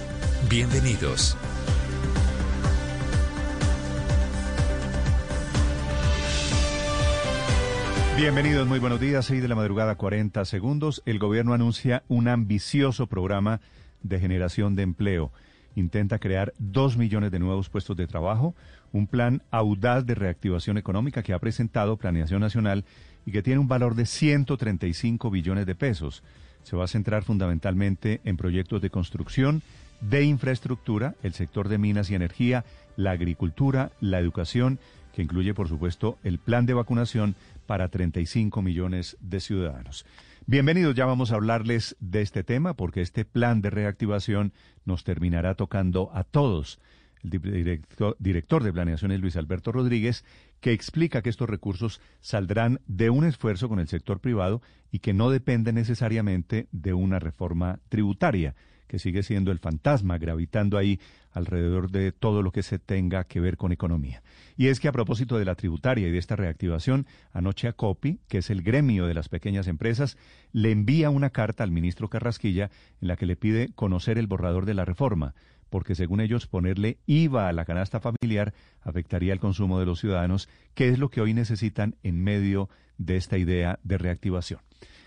Bienvenidos. 0.49 1.37
Bienvenidos, 8.17 8.67
muy 8.67 8.79
buenos 8.79 8.99
días. 8.99 9.25
6 9.25 9.41
de 9.41 9.47
la 9.47 9.55
madrugada, 9.55 9.95
40 9.95 10.43
segundos. 10.45 11.01
El 11.05 11.19
gobierno 11.19 11.53
anuncia 11.53 12.03
un 12.07 12.27
ambicioso 12.27 13.07
programa 13.07 13.61
de 14.03 14.19
generación 14.19 14.75
de 14.75 14.83
empleo. 14.83 15.31
Intenta 15.75 16.19
crear 16.19 16.53
2 16.59 16.97
millones 16.97 17.31
de 17.31 17.39
nuevos 17.39 17.69
puestos 17.69 17.95
de 17.95 18.07
trabajo, 18.07 18.53
un 18.91 19.07
plan 19.07 19.41
audaz 19.51 20.05
de 20.05 20.15
reactivación 20.15 20.77
económica 20.77 21.23
que 21.23 21.33
ha 21.33 21.39
presentado 21.39 21.97
Planeación 21.97 22.41
Nacional 22.41 22.83
y 23.25 23.31
que 23.31 23.43
tiene 23.43 23.59
un 23.59 23.67
valor 23.67 23.95
de 23.95 24.05
135 24.05 25.29
billones 25.29 25.65
de 25.65 25.75
pesos. 25.75 26.23
Se 26.63 26.75
va 26.75 26.85
a 26.85 26.87
centrar 26.87 27.23
fundamentalmente 27.23 28.21
en 28.23 28.37
proyectos 28.37 28.81
de 28.81 28.89
construcción, 28.89 29.61
de 30.01 30.23
infraestructura, 30.23 31.15
el 31.23 31.33
sector 31.33 31.69
de 31.69 31.77
minas 31.77 32.09
y 32.09 32.15
energía, 32.15 32.65
la 32.97 33.11
agricultura, 33.11 33.91
la 34.01 34.19
educación, 34.19 34.79
que 35.13 35.21
incluye, 35.21 35.53
por 35.53 35.67
supuesto, 35.67 36.17
el 36.23 36.39
plan 36.39 36.65
de 36.65 36.73
vacunación 36.73 37.35
para 37.67 37.87
35 37.87 38.61
millones 38.61 39.17
de 39.21 39.39
ciudadanos. 39.39 40.05
Bienvenidos, 40.47 40.95
ya 40.95 41.05
vamos 41.05 41.31
a 41.31 41.35
hablarles 41.35 41.95
de 41.99 42.21
este 42.21 42.43
tema 42.43 42.73
porque 42.73 43.01
este 43.01 43.25
plan 43.25 43.61
de 43.61 43.69
reactivación 43.69 44.53
nos 44.85 45.03
terminará 45.03 45.55
tocando 45.55 46.09
a 46.13 46.23
todos. 46.23 46.79
El 47.23 47.29
director, 48.17 48.63
de 48.63 48.73
planeación 48.73 49.11
es 49.11 49.19
Luis 49.21 49.35
Alberto 49.35 49.71
Rodríguez, 49.71 50.25
que 50.59 50.71
explica 50.71 51.21
que 51.21 51.29
estos 51.29 51.47
recursos 51.47 52.01
saldrán 52.19 52.81
de 52.87 53.11
un 53.11 53.25
esfuerzo 53.25 53.69
con 53.69 53.79
el 53.79 53.87
sector 53.87 54.19
privado 54.19 54.63
y 54.91 54.99
que 54.99 55.13
no 55.13 55.29
depende 55.29 55.71
necesariamente 55.71 56.67
de 56.71 56.93
una 56.93 57.19
reforma 57.19 57.79
tributaria 57.89 58.55
que 58.91 58.99
sigue 58.99 59.23
siendo 59.23 59.53
el 59.53 59.59
fantasma 59.59 60.17
gravitando 60.17 60.77
ahí 60.77 60.99
alrededor 61.31 61.91
de 61.91 62.11
todo 62.11 62.41
lo 62.43 62.51
que 62.51 62.61
se 62.61 62.77
tenga 62.77 63.23
que 63.23 63.39
ver 63.39 63.55
con 63.55 63.71
economía. 63.71 64.21
Y 64.57 64.67
es 64.67 64.81
que 64.81 64.89
a 64.89 64.91
propósito 64.91 65.37
de 65.37 65.45
la 65.45 65.55
tributaria 65.55 66.09
y 66.09 66.11
de 66.11 66.17
esta 66.17 66.35
reactivación, 66.35 67.07
anoche 67.31 67.69
a 67.69 67.71
COPI, 67.71 68.19
que 68.27 68.39
es 68.39 68.49
el 68.49 68.63
gremio 68.63 69.07
de 69.07 69.13
las 69.13 69.29
pequeñas 69.29 69.69
empresas, 69.69 70.17
le 70.51 70.71
envía 70.71 71.09
una 71.09 71.29
carta 71.29 71.63
al 71.63 71.71
ministro 71.71 72.09
Carrasquilla 72.09 72.69
en 72.99 73.07
la 73.07 73.15
que 73.15 73.25
le 73.25 73.37
pide 73.37 73.71
conocer 73.75 74.17
el 74.17 74.27
borrador 74.27 74.65
de 74.65 74.73
la 74.73 74.83
reforma, 74.83 75.35
porque 75.69 75.95
según 75.95 76.19
ellos 76.19 76.47
ponerle 76.47 76.97
IVA 77.05 77.47
a 77.47 77.53
la 77.53 77.63
canasta 77.63 78.01
familiar 78.01 78.53
afectaría 78.81 79.31
el 79.31 79.39
consumo 79.39 79.79
de 79.79 79.85
los 79.85 80.01
ciudadanos, 80.01 80.49
que 80.73 80.89
es 80.89 80.99
lo 80.99 81.07
que 81.07 81.21
hoy 81.21 81.33
necesitan 81.33 81.95
en 82.03 82.21
medio 82.21 82.67
de 82.97 83.15
esta 83.15 83.37
idea 83.37 83.79
de 83.83 83.97
reactivación. 83.97 84.59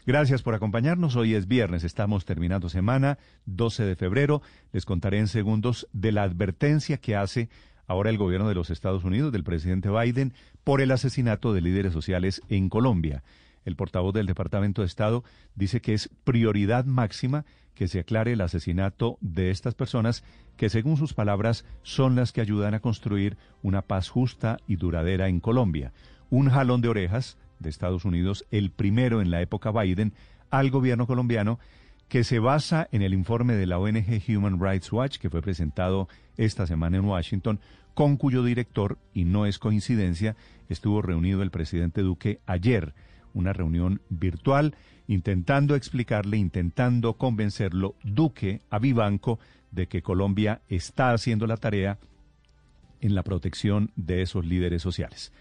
Gracias 0.07 0.42
por 0.42 0.55
acompañarnos. 0.55 1.16
Hoy 1.16 1.34
es 1.34 1.48
viernes, 1.48 1.82
estamos 1.82 2.26
terminando 2.26 2.68
semana, 2.68 3.16
12 3.46 3.84
de 3.84 3.96
febrero. 3.96 4.42
Les 4.70 4.84
contaré 4.84 5.18
en 5.18 5.28
segundos 5.28 5.88
de 5.94 6.12
la 6.12 6.24
advertencia 6.24 6.98
que 6.98 7.16
hace 7.16 7.48
ahora 7.86 8.11
el 8.11 8.18
gobierno 8.18 8.46
de 8.46 8.55
los 8.55 8.68
Estados 8.68 9.05
Unidos, 9.05 9.32
del 9.32 9.44
presidente 9.44 9.88
Biden, 9.88 10.34
por 10.62 10.82
el 10.82 10.90
asesinato 10.90 11.55
de 11.55 11.62
líderes 11.62 11.94
sociales 11.94 12.42
en 12.50 12.68
Colombia. 12.68 13.22
El 13.64 13.76
portavoz 13.76 14.12
del 14.12 14.26
Departamento 14.26 14.82
de 14.82 14.88
Estado 14.88 15.24
dice 15.55 15.80
que 15.80 15.94
es 15.94 16.11
prioridad 16.24 16.84
máxima 16.84 17.46
que 17.74 17.88
se 17.88 18.00
aclare 18.00 18.34
el 18.34 18.42
asesinato 18.42 19.16
de 19.22 19.50
estas 19.50 19.74
personas 19.74 20.22
que, 20.59 20.68
según 20.68 20.98
sus 20.98 21.14
palabras, 21.14 21.64
son 21.82 22.14
las 22.14 22.32
que 22.32 22.42
ayudan 22.42 22.74
a 22.74 22.80
construir 22.80 23.38
una 23.62 23.80
paz 23.80 24.11
justa 24.11 24.59
y 24.68 24.76
duradera 24.76 25.28
en 25.28 25.40
Colombia. 25.40 25.94
Un 26.28 26.50
jalón 26.50 26.82
de 26.82 26.88
orejas 26.88 27.38
de 27.59 27.70
Estados 27.70 28.05
Unidos, 28.05 28.44
el 28.50 28.70
primero 28.70 29.20
en 29.20 29.30
la 29.30 29.40
época 29.40 29.70
Biden, 29.70 30.12
al 30.50 30.70
gobierno 30.70 31.07
colombiano, 31.07 31.59
que 32.09 32.24
se 32.24 32.38
basa 32.38 32.88
en 32.92 33.02
el 33.02 33.14
informe 33.14 33.55
de 33.55 33.66
la 33.66 33.78
ONG 33.78 34.22
Human 34.28 34.61
Rights 34.61 34.92
Watch, 34.92 35.18
que 35.18 35.30
fue 35.30 35.42
presentado 35.42 36.09
esta 36.36 36.66
semana 36.66 36.98
en 36.98 37.05
Washington, 37.05 37.61
con 37.94 38.16
cuyo 38.16 38.42
director, 38.42 38.98
y 39.12 39.24
no 39.24 39.46
es 39.46 39.59
coincidencia, 39.59 40.36
estuvo 40.68 41.02
reunido 41.02 41.42
el 41.42 41.50
presidente 41.50 42.02
Duque 42.02 42.40
ayer, 42.46 42.94
una 43.32 43.52
reunión 43.52 44.00
virtual, 44.09 44.76
intentando 45.07 45.74
explicarle, 45.74 46.36
intentando 46.36 47.14
convencerlo, 47.14 47.94
Duque, 48.02 48.62
a 48.70 48.78
Vivanco, 48.78 49.38
de 49.70 49.88
que 49.88 50.02
Colombia 50.02 50.61
está 50.68 51.12
haciendo 51.12 51.46
la 51.46 51.57
tarea 51.57 51.98
en 53.00 53.14
la 53.14 53.22
protección 53.22 53.90
de 53.96 54.22
esos 54.22 54.44
líderes 54.44 54.82
sociales. 54.82 55.32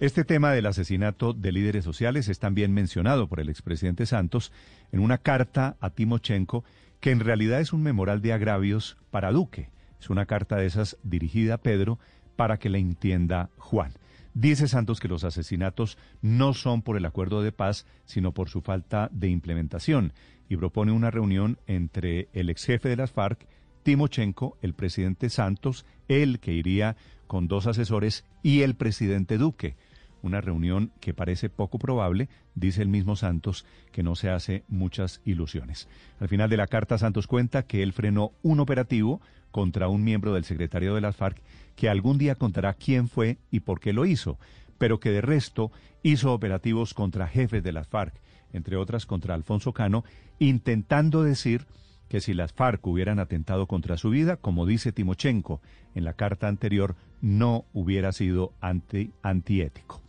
Este 0.00 0.24
tema 0.24 0.52
del 0.52 0.66
asesinato 0.66 1.32
de 1.32 1.50
líderes 1.50 1.82
sociales 1.82 2.28
es 2.28 2.38
también 2.38 2.72
mencionado 2.72 3.26
por 3.26 3.40
el 3.40 3.48
expresidente 3.48 4.06
Santos 4.06 4.52
en 4.92 5.00
una 5.00 5.18
carta 5.18 5.76
a 5.80 5.90
Timochenko 5.90 6.62
que 7.00 7.10
en 7.10 7.18
realidad 7.18 7.60
es 7.60 7.72
un 7.72 7.82
memorial 7.82 8.22
de 8.22 8.32
agravios 8.32 8.96
para 9.10 9.32
Duque. 9.32 9.70
Es 10.00 10.08
una 10.08 10.26
carta 10.26 10.54
de 10.54 10.66
esas 10.66 10.98
dirigida 11.02 11.54
a 11.54 11.58
Pedro 11.58 11.98
para 12.36 12.58
que 12.58 12.68
la 12.68 12.78
entienda 12.78 13.50
Juan. 13.58 13.92
Dice 14.34 14.68
Santos 14.68 15.00
que 15.00 15.08
los 15.08 15.24
asesinatos 15.24 15.98
no 16.22 16.54
son 16.54 16.82
por 16.82 16.96
el 16.96 17.04
acuerdo 17.04 17.42
de 17.42 17.50
paz, 17.50 17.84
sino 18.04 18.32
por 18.32 18.50
su 18.50 18.60
falta 18.60 19.08
de 19.10 19.30
implementación, 19.30 20.12
y 20.48 20.56
propone 20.56 20.92
una 20.92 21.10
reunión 21.10 21.58
entre 21.66 22.28
el 22.34 22.50
ex 22.50 22.64
jefe 22.64 22.88
de 22.88 22.96
las 22.96 23.10
FARC, 23.10 23.48
Timochenko, 23.82 24.58
el 24.62 24.74
presidente 24.74 25.28
Santos, 25.28 25.84
él 26.06 26.38
que 26.38 26.52
iría 26.52 26.94
con 27.26 27.48
dos 27.48 27.66
asesores, 27.66 28.24
y 28.44 28.62
el 28.62 28.76
presidente 28.76 29.38
Duque 29.38 29.74
una 30.22 30.40
reunión 30.40 30.92
que 31.00 31.14
parece 31.14 31.48
poco 31.48 31.78
probable, 31.78 32.28
dice 32.54 32.82
el 32.82 32.88
mismo 32.88 33.16
Santos, 33.16 33.64
que 33.92 34.02
no 34.02 34.14
se 34.14 34.30
hace 34.30 34.64
muchas 34.68 35.20
ilusiones. 35.24 35.88
Al 36.20 36.28
final 36.28 36.50
de 36.50 36.56
la 36.56 36.66
carta, 36.66 36.98
Santos 36.98 37.26
cuenta 37.26 37.64
que 37.64 37.82
él 37.82 37.92
frenó 37.92 38.32
un 38.42 38.60
operativo 38.60 39.20
contra 39.50 39.88
un 39.88 40.04
miembro 40.04 40.34
del 40.34 40.44
secretario 40.44 40.94
de 40.94 41.00
las 41.00 41.16
FARC, 41.16 41.40
que 41.76 41.88
algún 41.88 42.18
día 42.18 42.34
contará 42.34 42.74
quién 42.74 43.08
fue 43.08 43.38
y 43.50 43.60
por 43.60 43.80
qué 43.80 43.92
lo 43.92 44.04
hizo, 44.04 44.38
pero 44.78 45.00
que 45.00 45.10
de 45.10 45.20
resto 45.20 45.70
hizo 46.02 46.32
operativos 46.32 46.94
contra 46.94 47.28
jefes 47.28 47.62
de 47.62 47.72
las 47.72 47.88
FARC, 47.88 48.14
entre 48.52 48.76
otras 48.76 49.06
contra 49.06 49.34
Alfonso 49.34 49.72
Cano, 49.72 50.04
intentando 50.38 51.22
decir 51.22 51.66
que 52.08 52.20
si 52.20 52.34
las 52.34 52.52
FARC 52.52 52.86
hubieran 52.86 53.18
atentado 53.18 53.66
contra 53.66 53.96
su 53.98 54.10
vida, 54.10 54.36
como 54.36 54.66
dice 54.66 54.92
Timochenko 54.92 55.60
en 55.94 56.04
la 56.04 56.14
carta 56.14 56.48
anterior, 56.48 56.96
no 57.20 57.66
hubiera 57.72 58.12
sido 58.12 58.54
anti 58.60 59.12
antiético. 59.22 60.07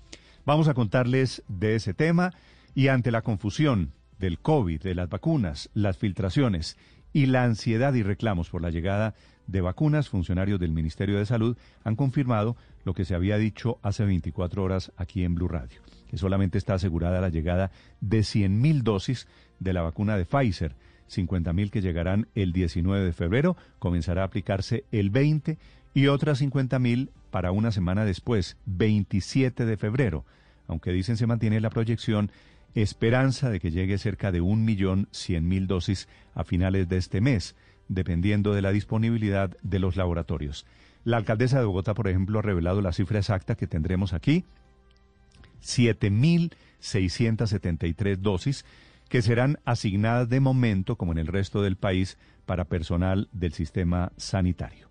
Vamos 0.49 0.67
a 0.67 0.73
contarles 0.73 1.43
de 1.47 1.75
ese 1.75 1.93
tema 1.93 2.33
y 2.73 2.87
ante 2.87 3.11
la 3.11 3.21
confusión 3.21 3.91
del 4.17 4.39
COVID, 4.39 4.81
de 4.81 4.95
las 4.95 5.07
vacunas, 5.07 5.69
las 5.75 5.99
filtraciones 5.99 6.75
y 7.13 7.27
la 7.27 7.43
ansiedad 7.43 7.93
y 7.93 8.01
reclamos 8.01 8.49
por 8.49 8.63
la 8.63 8.71
llegada 8.71 9.13
de 9.45 9.61
vacunas, 9.61 10.09
funcionarios 10.09 10.59
del 10.59 10.71
Ministerio 10.71 11.19
de 11.19 11.27
Salud 11.27 11.55
han 11.83 11.95
confirmado 11.95 12.57
lo 12.83 12.95
que 12.95 13.05
se 13.05 13.13
había 13.13 13.37
dicho 13.37 13.77
hace 13.83 14.05
24 14.05 14.63
horas 14.63 14.91
aquí 14.97 15.23
en 15.23 15.35
Blue 15.35 15.49
Radio, 15.49 15.83
que 16.09 16.17
solamente 16.17 16.57
está 16.57 16.73
asegurada 16.73 17.21
la 17.21 17.29
llegada 17.29 17.69
de 18.01 18.21
100.000 18.21 18.81
dosis 18.81 19.27
de 19.59 19.73
la 19.73 19.83
vacuna 19.83 20.17
de 20.17 20.25
Pfizer, 20.25 20.73
50.000 21.11 21.69
que 21.69 21.81
llegarán 21.81 22.27
el 22.33 22.53
19 22.53 23.05
de 23.05 23.13
febrero, 23.13 23.55
comenzará 23.77 24.23
a 24.23 24.25
aplicarse 24.25 24.83
el 24.91 25.11
20 25.11 25.59
y 25.93 26.07
otras 26.07 26.41
50.000 26.41 27.11
para 27.29 27.51
una 27.51 27.71
semana 27.71 28.03
después, 28.03 28.57
27 28.65 29.67
de 29.67 29.77
febrero 29.77 30.25
aunque 30.69 30.93
dicen 30.93 31.17
se 31.17 31.27
mantiene 31.27 31.59
la 31.59 31.69
proyección, 31.69 32.31
esperanza 32.75 33.49
de 33.49 33.59
que 33.59 33.71
llegue 33.71 33.97
cerca 33.97 34.31
de 34.31 34.39
un 34.39 34.63
millón 34.63 35.09
cien 35.11 35.45
mil 35.47 35.67
dosis 35.67 36.07
a 36.35 36.45
finales 36.45 36.87
de 36.87 36.95
este 36.97 37.19
mes, 37.19 37.55
dependiendo 37.87 38.53
de 38.53 38.61
la 38.61 38.71
disponibilidad 38.71 39.57
de 39.61 39.79
los 39.79 39.97
laboratorios. 39.97 40.67
La 41.03 41.17
alcaldesa 41.17 41.59
de 41.59 41.65
Bogotá, 41.65 41.95
por 41.95 42.07
ejemplo, 42.07 42.39
ha 42.39 42.43
revelado 42.43 42.81
la 42.81 42.93
cifra 42.93 43.19
exacta 43.19 43.55
que 43.55 43.67
tendremos 43.67 44.13
aquí, 44.13 44.45
7.673 45.63 48.17
dosis 48.17 48.63
que 49.09 49.21
serán 49.23 49.57
asignadas 49.65 50.29
de 50.29 50.39
momento, 50.39 50.95
como 50.95 51.11
en 51.13 51.17
el 51.17 51.25
resto 51.27 51.63
del 51.63 51.77
país, 51.77 52.19
para 52.45 52.65
personal 52.65 53.27
del 53.31 53.53
sistema 53.53 54.11
sanitario. 54.17 54.87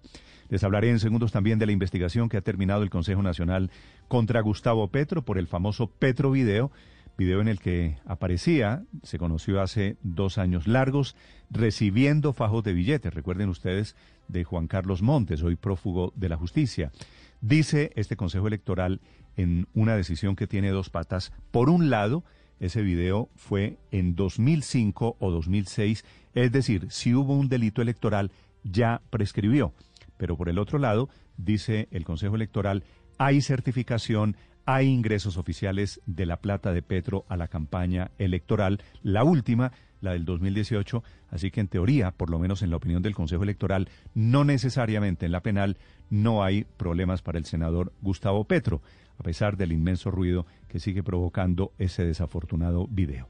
Les 0.49 0.65
hablaré 0.65 0.91
en 0.91 0.99
segundos 0.99 1.31
también 1.31 1.59
de 1.59 1.67
la 1.67 1.73
investigación 1.73 2.29
que 2.29 2.39
ha 2.39 2.43
terminado 2.43 2.83
el 2.83 2.91
Consejo 2.91 3.23
Nacional 3.23 3.71
contra 4.09 4.41
Gustavo 4.41 4.89
Petro 4.89 5.23
por 5.23 5.37
el 5.37 5.47
famoso 5.47 5.89
Petro 5.89 6.31
Video, 6.31 6.71
video 7.19 7.41
en 7.41 7.49
el 7.49 7.59
que 7.59 7.99
aparecía, 8.07 8.85
se 9.03 9.19
conoció 9.19 9.61
hace 9.61 9.97
dos 10.03 10.39
años 10.39 10.67
largos, 10.67 11.17
recibiendo 11.51 12.33
fajos 12.33 12.65
de 12.65 12.73
billetes, 12.73 13.13
recuerden 13.13 13.51
ustedes, 13.51 13.95
de 14.29 14.45
Juan 14.45 14.69
Carlos 14.69 15.03
Montes, 15.03 15.43
hoy 15.43 15.57
prófugo 15.57 16.13
de 16.17 16.29
la 16.29 16.37
justicia. 16.37 16.93
Dice 17.41 17.93
este 17.97 18.17
Consejo 18.17 18.47
Electoral 18.47 19.01
en 19.37 19.67
una 19.75 19.97
decisión 19.97 20.35
que 20.35 20.47
tiene 20.47 20.71
dos 20.71 20.91
patas, 20.91 21.33
por 21.51 21.69
un 21.69 21.91
lado, 21.91 22.25
ese 22.59 22.83
video 22.83 23.29
fue 23.37 23.79
en 23.91 24.17
2005 24.17 25.17
o 25.19 25.31
2006, 25.31 26.05
es 26.35 26.53
decir, 26.53 26.87
si 26.91 27.15
hubo 27.15 27.35
un 27.35 27.49
delito 27.49 27.83
electoral, 27.83 28.31
ya 28.65 29.03
prescribió. 29.11 29.73
Pero 30.19 30.37
por 30.37 30.51
el 30.51 30.59
otro 30.59 30.79
lado, 30.79 31.09
dice 31.39 31.89
el 31.91 32.05
Consejo 32.05 32.37
Electoral, 32.37 32.85
hay 33.17 33.41
certificación, 33.41 34.37
hay 34.67 34.87
ingresos 34.89 35.39
oficiales 35.39 36.03
de 36.05 36.27
la 36.27 36.37
plata 36.37 36.73
de 36.73 36.83
Petro 36.83 37.25
a 37.29 37.37
la 37.37 37.49
campaña 37.49 38.11
electoral, 38.19 38.83
la 39.03 39.25
última, 39.25 39.73
la 40.01 40.13
del 40.13 40.25
2018, 40.25 41.03
así 41.31 41.51
que 41.51 41.61
en 41.61 41.69
teoría, 41.69 42.11
por 42.11 42.31
lo 42.31 42.39
menos 42.39 42.63
en 42.63 42.71
la 42.71 42.77
opinión 42.77 43.03
del 43.03 43.15
Consejo 43.15 43.43
Electoral, 43.43 43.89
no 44.15 44.45
necesariamente 44.45 45.27
en 45.27 45.33
la 45.33 45.43
penal, 45.43 45.79
no 46.11 46.45
hay 46.45 46.65
problemas 46.77 47.23
para 47.23 47.39
el 47.39 47.45
senador 47.45 47.93
Gustavo 48.03 48.45
Petro, 48.45 48.83
a 49.19 49.23
pesar 49.23 49.57
del 49.57 49.73
inmenso 49.73 50.11
ruido 50.11 50.47
que 50.69 50.81
sigue 50.81 51.03
provocando 51.03 51.73
ese 51.79 52.05
desafortunado 52.05 52.87
video. 52.89 53.29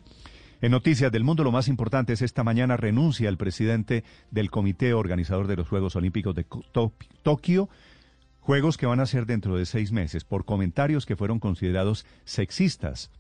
En 0.60 0.72
Noticias 0.72 1.12
del 1.12 1.22
Mundo, 1.22 1.44
lo 1.44 1.52
más 1.52 1.68
importante 1.68 2.12
es 2.12 2.20
esta 2.20 2.42
mañana 2.42 2.76
renuncia 2.76 3.28
el 3.28 3.36
presidente 3.36 4.02
del 4.32 4.50
comité 4.50 4.92
organizador 4.92 5.46
de 5.46 5.54
los 5.54 5.68
Juegos 5.68 5.94
Olímpicos 5.94 6.34
de 6.34 6.44
Tokio, 7.22 7.68
Juegos 8.40 8.76
que 8.76 8.86
van 8.86 8.98
a 8.98 9.06
ser 9.06 9.26
dentro 9.26 9.56
de 9.56 9.66
seis 9.66 9.92
meses, 9.92 10.24
por 10.24 10.44
comentarios 10.44 11.06
que 11.06 11.14
fueron 11.14 11.38
considerados 11.38 12.06
sexistas. 12.24 13.12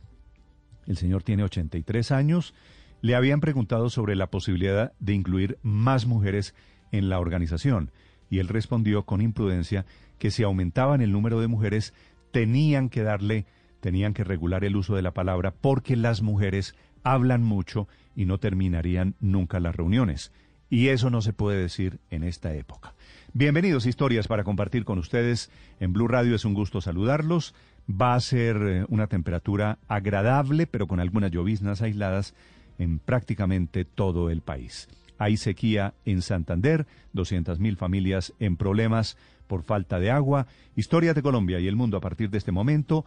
El 0.86 0.96
señor 0.96 1.22
tiene 1.22 1.44
83 1.44 2.10
años. 2.10 2.54
Le 3.02 3.14
habían 3.14 3.40
preguntado 3.40 3.88
sobre 3.88 4.16
la 4.16 4.30
posibilidad 4.30 4.92
de 4.98 5.12
incluir 5.12 5.58
más 5.62 6.06
mujeres 6.06 6.56
en 6.90 7.08
la 7.08 7.20
organización 7.20 7.92
y 8.30 8.40
él 8.40 8.48
respondió 8.48 9.04
con 9.04 9.20
imprudencia 9.20 9.86
que 10.18 10.32
si 10.32 10.42
aumentaban 10.42 11.02
el 11.02 11.12
número 11.12 11.40
de 11.40 11.46
mujeres 11.46 11.94
tenían 12.32 12.88
que 12.88 13.02
darle, 13.02 13.46
tenían 13.80 14.14
que 14.14 14.24
regular 14.24 14.64
el 14.64 14.74
uso 14.74 14.96
de 14.96 15.02
la 15.02 15.14
palabra 15.14 15.52
porque 15.52 15.94
las 15.94 16.20
mujeres 16.22 16.74
hablan 17.12 17.42
mucho 17.42 17.88
y 18.14 18.26
no 18.26 18.38
terminarían 18.38 19.14
nunca 19.20 19.60
las 19.60 19.74
reuniones. 19.74 20.32
Y 20.70 20.88
eso 20.88 21.08
no 21.08 21.22
se 21.22 21.32
puede 21.32 21.60
decir 21.60 21.98
en 22.10 22.24
esta 22.24 22.54
época. 22.54 22.94
Bienvenidos 23.32 23.86
historias 23.86 24.28
para 24.28 24.44
compartir 24.44 24.84
con 24.84 24.98
ustedes. 24.98 25.50
En 25.80 25.92
Blue 25.92 26.08
Radio 26.08 26.34
es 26.34 26.44
un 26.44 26.54
gusto 26.54 26.80
saludarlos. 26.80 27.54
Va 27.88 28.14
a 28.14 28.20
ser 28.20 28.56
eh, 28.56 28.84
una 28.88 29.06
temperatura 29.06 29.78
agradable, 29.88 30.66
pero 30.66 30.86
con 30.86 31.00
algunas 31.00 31.30
lloviznas 31.30 31.80
aisladas 31.80 32.34
en 32.78 32.98
prácticamente 32.98 33.84
todo 33.84 34.30
el 34.30 34.42
país. 34.42 34.88
Hay 35.16 35.36
sequía 35.36 35.94
en 36.04 36.20
Santander, 36.22 36.86
200.000 37.14 37.76
familias 37.76 38.34
en 38.38 38.56
problemas 38.56 39.16
por 39.46 39.62
falta 39.62 39.98
de 39.98 40.10
agua. 40.10 40.46
Historia 40.76 41.14
de 41.14 41.22
Colombia 41.22 41.58
y 41.60 41.68
el 41.68 41.76
mundo 41.76 41.96
a 41.96 42.00
partir 42.00 42.28
de 42.30 42.38
este 42.38 42.52
momento, 42.52 43.06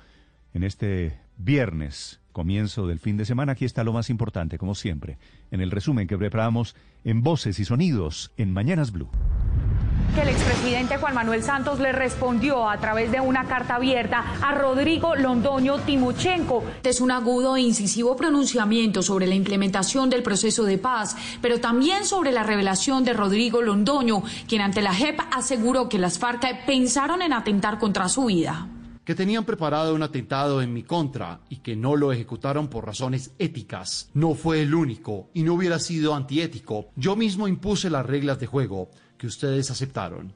en 0.53 0.63
este 0.63 1.19
viernes, 1.37 2.20
comienzo 2.31 2.87
del 2.87 2.99
fin 2.99 3.17
de 3.17 3.25
semana. 3.25 3.53
Aquí 3.53 3.65
está 3.65 3.83
lo 3.83 3.93
más 3.93 4.09
importante, 4.09 4.57
como 4.57 4.75
siempre, 4.75 5.17
en 5.51 5.61
el 5.61 5.71
resumen 5.71 6.07
que 6.07 6.17
preparamos 6.17 6.75
en 7.03 7.21
Voces 7.21 7.59
y 7.59 7.65
Sonidos 7.65 8.31
en 8.37 8.51
Mañanas 8.53 8.91
Blue 8.91 9.09
que 10.15 10.21
el 10.21 10.29
expresidente 10.29 10.97
Juan 10.97 11.15
Manuel 11.15 11.41
Santos 11.41 11.79
le 11.79 11.93
respondió 11.93 12.69
a 12.69 12.77
través 12.79 13.11
de 13.11 13.21
una 13.21 13.45
carta 13.45 13.75
abierta 13.75 14.25
a 14.41 14.53
Rodrigo 14.53 15.15
Londoño 15.15 15.79
Timochenko. 15.79 16.65
Es 16.83 16.99
un 16.99 17.11
agudo 17.11 17.55
e 17.55 17.61
incisivo 17.61 18.17
pronunciamiento 18.17 19.03
sobre 19.03 19.25
la 19.25 19.35
implementación 19.35 20.09
del 20.09 20.21
proceso 20.21 20.65
de 20.65 20.77
paz, 20.77 21.15
pero 21.41 21.61
también 21.61 22.05
sobre 22.05 22.31
la 22.31 22.43
revelación 22.43 23.05
de 23.05 23.13
Rodrigo 23.13 23.61
Londoño, 23.61 24.23
quien 24.47 24.61
ante 24.61 24.81
la 24.81 24.93
JEP 24.93 25.17
aseguró 25.31 25.87
que 25.87 25.97
las 25.97 26.19
FARC 26.19 26.65
pensaron 26.65 27.21
en 27.21 27.31
atentar 27.31 27.79
contra 27.79 28.09
su 28.09 28.25
vida 28.25 28.67
que 29.11 29.15
tenían 29.15 29.43
preparado 29.43 29.93
un 29.93 30.03
atentado 30.03 30.61
en 30.61 30.71
mi 30.71 30.83
contra 30.83 31.41
y 31.49 31.57
que 31.57 31.75
no 31.75 31.97
lo 31.97 32.13
ejecutaron 32.13 32.69
por 32.69 32.85
razones 32.85 33.33
éticas. 33.39 34.09
No 34.13 34.35
fue 34.35 34.61
el 34.61 34.73
único 34.73 35.29
y 35.33 35.43
no 35.43 35.55
hubiera 35.55 35.79
sido 35.79 36.15
antiético. 36.15 36.91
Yo 36.95 37.17
mismo 37.17 37.49
impuse 37.49 37.89
las 37.89 38.05
reglas 38.05 38.39
de 38.39 38.47
juego 38.47 38.89
que 39.17 39.27
ustedes 39.27 39.69
aceptaron. 39.69 40.31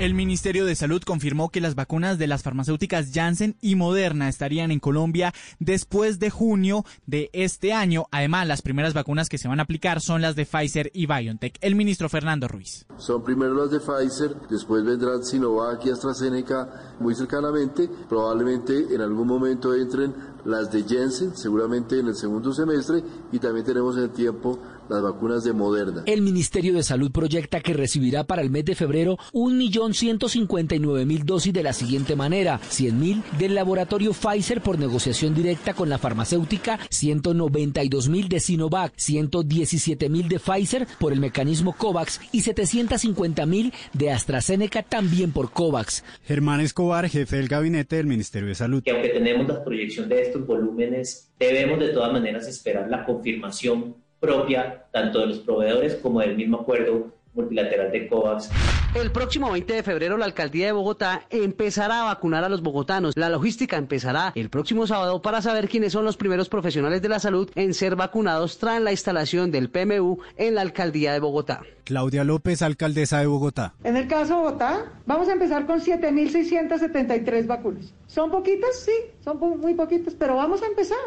El 0.00 0.14
Ministerio 0.14 0.64
de 0.64 0.76
Salud 0.76 1.02
confirmó 1.02 1.50
que 1.50 1.60
las 1.60 1.74
vacunas 1.74 2.16
de 2.16 2.26
las 2.26 2.42
farmacéuticas 2.42 3.10
Janssen 3.12 3.56
y 3.60 3.74
Moderna 3.74 4.30
estarían 4.30 4.70
en 4.70 4.80
Colombia 4.80 5.34
después 5.58 6.18
de 6.18 6.30
junio 6.30 6.86
de 7.04 7.28
este 7.34 7.74
año. 7.74 8.06
Además, 8.10 8.48
las 8.48 8.62
primeras 8.62 8.94
vacunas 8.94 9.28
que 9.28 9.36
se 9.36 9.46
van 9.46 9.60
a 9.60 9.64
aplicar 9.64 10.00
son 10.00 10.22
las 10.22 10.36
de 10.36 10.46
Pfizer 10.46 10.90
y 10.94 11.04
BioNTech. 11.04 11.58
El 11.60 11.74
ministro 11.74 12.08
Fernando 12.08 12.48
Ruiz. 12.48 12.86
Son 12.96 13.22
primero 13.22 13.52
las 13.52 13.70
de 13.70 13.78
Pfizer, 13.78 14.36
después 14.48 14.86
vendrán 14.86 15.22
Sinovac 15.22 15.84
y 15.84 15.90
AstraZeneca 15.90 16.96
muy 16.98 17.14
cercanamente. 17.14 17.86
Probablemente 18.08 18.94
en 18.94 19.02
algún 19.02 19.28
momento 19.28 19.74
entren 19.74 20.14
las 20.46 20.72
de 20.72 20.82
Janssen, 20.82 21.36
seguramente 21.36 21.98
en 21.98 22.06
el 22.06 22.14
segundo 22.14 22.54
semestre, 22.54 23.04
y 23.32 23.38
también 23.38 23.66
tenemos 23.66 23.98
el 23.98 24.08
tiempo 24.08 24.58
las 24.90 25.02
vacunas 25.02 25.44
de 25.44 25.52
Moderna. 25.52 26.02
El 26.06 26.22
Ministerio 26.22 26.74
de 26.74 26.82
Salud 26.82 27.10
proyecta 27.10 27.60
que 27.60 27.72
recibirá 27.72 28.24
para 28.24 28.42
el 28.42 28.50
mes 28.50 28.64
de 28.64 28.74
febrero 28.74 29.16
1.159.000 29.32 31.24
dosis 31.24 31.52
de 31.52 31.62
la 31.62 31.72
siguiente 31.72 32.16
manera: 32.16 32.60
100.000 32.60 33.22
del 33.38 33.54
laboratorio 33.54 34.12
Pfizer 34.12 34.60
por 34.60 34.78
negociación 34.78 35.34
directa 35.34 35.74
con 35.74 35.88
la 35.88 35.98
farmacéutica, 35.98 36.78
192.000 36.90 38.28
de 38.28 38.40
Sinovac, 38.40 38.94
117.000 38.96 40.28
de 40.28 40.38
Pfizer 40.38 40.86
por 40.98 41.12
el 41.12 41.20
mecanismo 41.20 41.74
COVAX 41.76 42.20
y 42.32 42.42
750.000 42.42 43.72
de 43.92 44.10
AstraZeneca 44.10 44.82
también 44.82 45.32
por 45.32 45.52
COVAX. 45.52 46.04
Germán 46.24 46.60
Escobar, 46.60 47.08
jefe 47.08 47.36
del 47.36 47.48
gabinete 47.48 47.96
del 47.96 48.06
Ministerio 48.06 48.48
de 48.48 48.54
Salud. 48.54 48.82
Que 48.82 48.90
aunque 48.90 49.10
tenemos 49.10 49.46
la 49.46 49.62
proyección 49.64 50.08
de 50.08 50.22
estos 50.22 50.46
volúmenes, 50.46 51.30
debemos 51.38 51.78
de 51.78 51.88
todas 51.88 52.12
maneras 52.12 52.48
esperar 52.48 52.90
la 52.90 53.04
confirmación 53.04 53.96
propia 54.20 54.84
tanto 54.92 55.20
de 55.20 55.26
los 55.26 55.38
proveedores 55.38 55.96
como 55.96 56.20
del 56.20 56.36
mismo 56.36 56.58
acuerdo 56.58 57.08
multilateral 57.34 57.90
de 57.90 58.08
COVAX. 58.08 58.50
El 58.94 59.12
próximo 59.12 59.52
20 59.52 59.72
de 59.72 59.82
febrero 59.84 60.16
la 60.16 60.24
alcaldía 60.24 60.66
de 60.66 60.72
Bogotá 60.72 61.22
empezará 61.30 62.00
a 62.00 62.04
vacunar 62.06 62.42
a 62.42 62.48
los 62.48 62.60
bogotanos. 62.60 63.16
La 63.16 63.28
logística 63.28 63.76
empezará 63.76 64.32
el 64.34 64.50
próximo 64.50 64.86
sábado 64.88 65.22
para 65.22 65.40
saber 65.40 65.68
quiénes 65.68 65.92
son 65.92 66.04
los 66.04 66.16
primeros 66.16 66.48
profesionales 66.48 67.00
de 67.00 67.08
la 67.08 67.20
salud 67.20 67.48
en 67.54 67.72
ser 67.72 67.94
vacunados 67.94 68.58
tras 68.58 68.80
la 68.82 68.90
instalación 68.90 69.52
del 69.52 69.70
PMU 69.70 70.18
en 70.36 70.56
la 70.56 70.62
alcaldía 70.62 71.12
de 71.12 71.20
Bogotá. 71.20 71.62
Claudia 71.84 72.24
López, 72.24 72.62
alcaldesa 72.62 73.20
de 73.20 73.26
Bogotá. 73.26 73.74
En 73.84 73.96
el 73.96 74.08
caso 74.08 74.34
de 74.34 74.40
Bogotá, 74.40 74.92
vamos 75.06 75.28
a 75.28 75.34
empezar 75.34 75.66
con 75.66 75.80
7.673 75.80 77.46
vacunas. 77.46 77.94
¿Son 78.08 78.28
poquitas? 78.28 78.76
Sí, 78.84 78.92
son 79.22 79.38
muy 79.38 79.74
poquitas, 79.74 80.14
pero 80.14 80.34
vamos 80.34 80.62
a 80.62 80.66
empezar. 80.66 80.98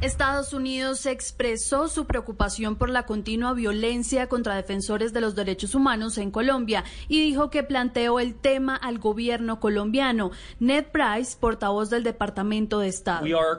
Estados 0.00 0.52
Unidos 0.52 1.06
expresó 1.06 1.88
su 1.88 2.06
preocupación 2.06 2.76
por 2.76 2.90
la 2.90 3.06
continua 3.06 3.54
violencia 3.54 4.28
contra 4.28 4.54
defensores 4.54 5.12
de 5.12 5.20
los 5.20 5.34
derechos 5.34 5.74
humanos 5.74 6.18
en 6.18 6.30
Colombia 6.30 6.84
y 7.08 7.20
dijo 7.20 7.48
que 7.48 7.62
planteó 7.62 8.20
el 8.20 8.34
tema 8.34 8.76
al 8.76 8.98
gobierno 8.98 9.60
colombiano. 9.60 10.30
Ned 10.60 10.86
Price, 10.92 11.36
portavoz 11.38 11.88
del 11.90 12.02
Departamento 12.02 12.80
de 12.80 12.88
Estado. 12.88 13.24
Uh, 13.24 13.56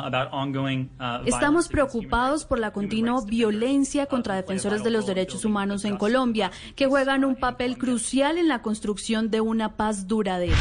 uh, 0.00 1.24
Estamos 1.24 1.68
preocupados 1.68 2.44
por 2.44 2.58
la 2.58 2.72
continua 2.72 3.22
violencia 3.24 4.06
contra 4.06 4.34
defensores 4.34 4.82
de 4.82 4.90
los 4.90 5.06
derechos 5.06 5.44
humanos 5.44 5.84
en 5.84 5.96
Colombia, 5.96 6.50
que 6.74 6.86
juegan 6.86 7.24
un 7.24 7.36
papel 7.36 7.78
crucial 7.78 8.38
en 8.38 8.48
la 8.48 8.62
construcción 8.62 9.30
de 9.30 9.40
una 9.40 9.76
paz 9.76 10.08
duradera. 10.08 10.56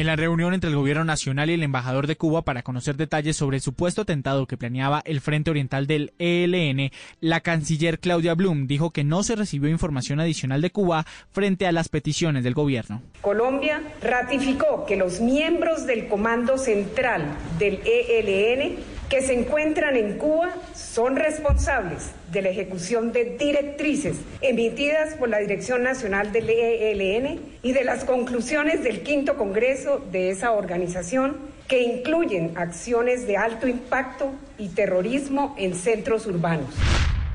En 0.00 0.06
la 0.06 0.16
reunión 0.16 0.54
entre 0.54 0.70
el 0.70 0.76
gobierno 0.76 1.04
nacional 1.04 1.50
y 1.50 1.52
el 1.52 1.62
embajador 1.62 2.06
de 2.06 2.16
Cuba 2.16 2.40
para 2.40 2.62
conocer 2.62 2.96
detalles 2.96 3.36
sobre 3.36 3.58
el 3.58 3.62
supuesto 3.62 4.00
atentado 4.00 4.46
que 4.46 4.56
planeaba 4.56 5.02
el 5.04 5.20
Frente 5.20 5.50
Oriental 5.50 5.86
del 5.86 6.14
ELN, 6.18 6.90
la 7.20 7.40
canciller 7.40 7.98
Claudia 7.98 8.32
Blum 8.32 8.66
dijo 8.66 8.92
que 8.92 9.04
no 9.04 9.22
se 9.22 9.36
recibió 9.36 9.68
información 9.68 10.18
adicional 10.18 10.62
de 10.62 10.70
Cuba 10.70 11.04
frente 11.32 11.66
a 11.66 11.72
las 11.72 11.90
peticiones 11.90 12.44
del 12.44 12.54
gobierno. 12.54 13.02
Colombia 13.20 13.82
ratificó 14.00 14.86
que 14.86 14.96
los 14.96 15.20
miembros 15.20 15.86
del 15.86 16.08
Comando 16.08 16.56
Central 16.56 17.36
del 17.58 17.80
ELN 17.84 18.78
que 19.10 19.20
se 19.22 19.34
encuentran 19.34 19.96
en 19.96 20.16
Cuba 20.18 20.54
son 20.72 21.16
responsables 21.16 22.12
de 22.30 22.42
la 22.42 22.50
ejecución 22.50 23.10
de 23.10 23.36
directrices 23.36 24.16
emitidas 24.40 25.14
por 25.16 25.28
la 25.28 25.38
Dirección 25.38 25.82
Nacional 25.82 26.30
del 26.30 26.48
ELN 26.48 27.40
y 27.60 27.72
de 27.72 27.84
las 27.84 28.04
conclusiones 28.04 28.84
del 28.84 29.02
quinto 29.02 29.36
Congreso 29.36 30.00
de 30.12 30.30
esa 30.30 30.52
organización 30.52 31.36
que 31.66 31.82
incluyen 31.82 32.56
acciones 32.56 33.26
de 33.26 33.36
alto 33.36 33.66
impacto 33.66 34.30
y 34.58 34.68
terrorismo 34.68 35.56
en 35.58 35.74
centros 35.74 36.26
urbanos. 36.26 36.70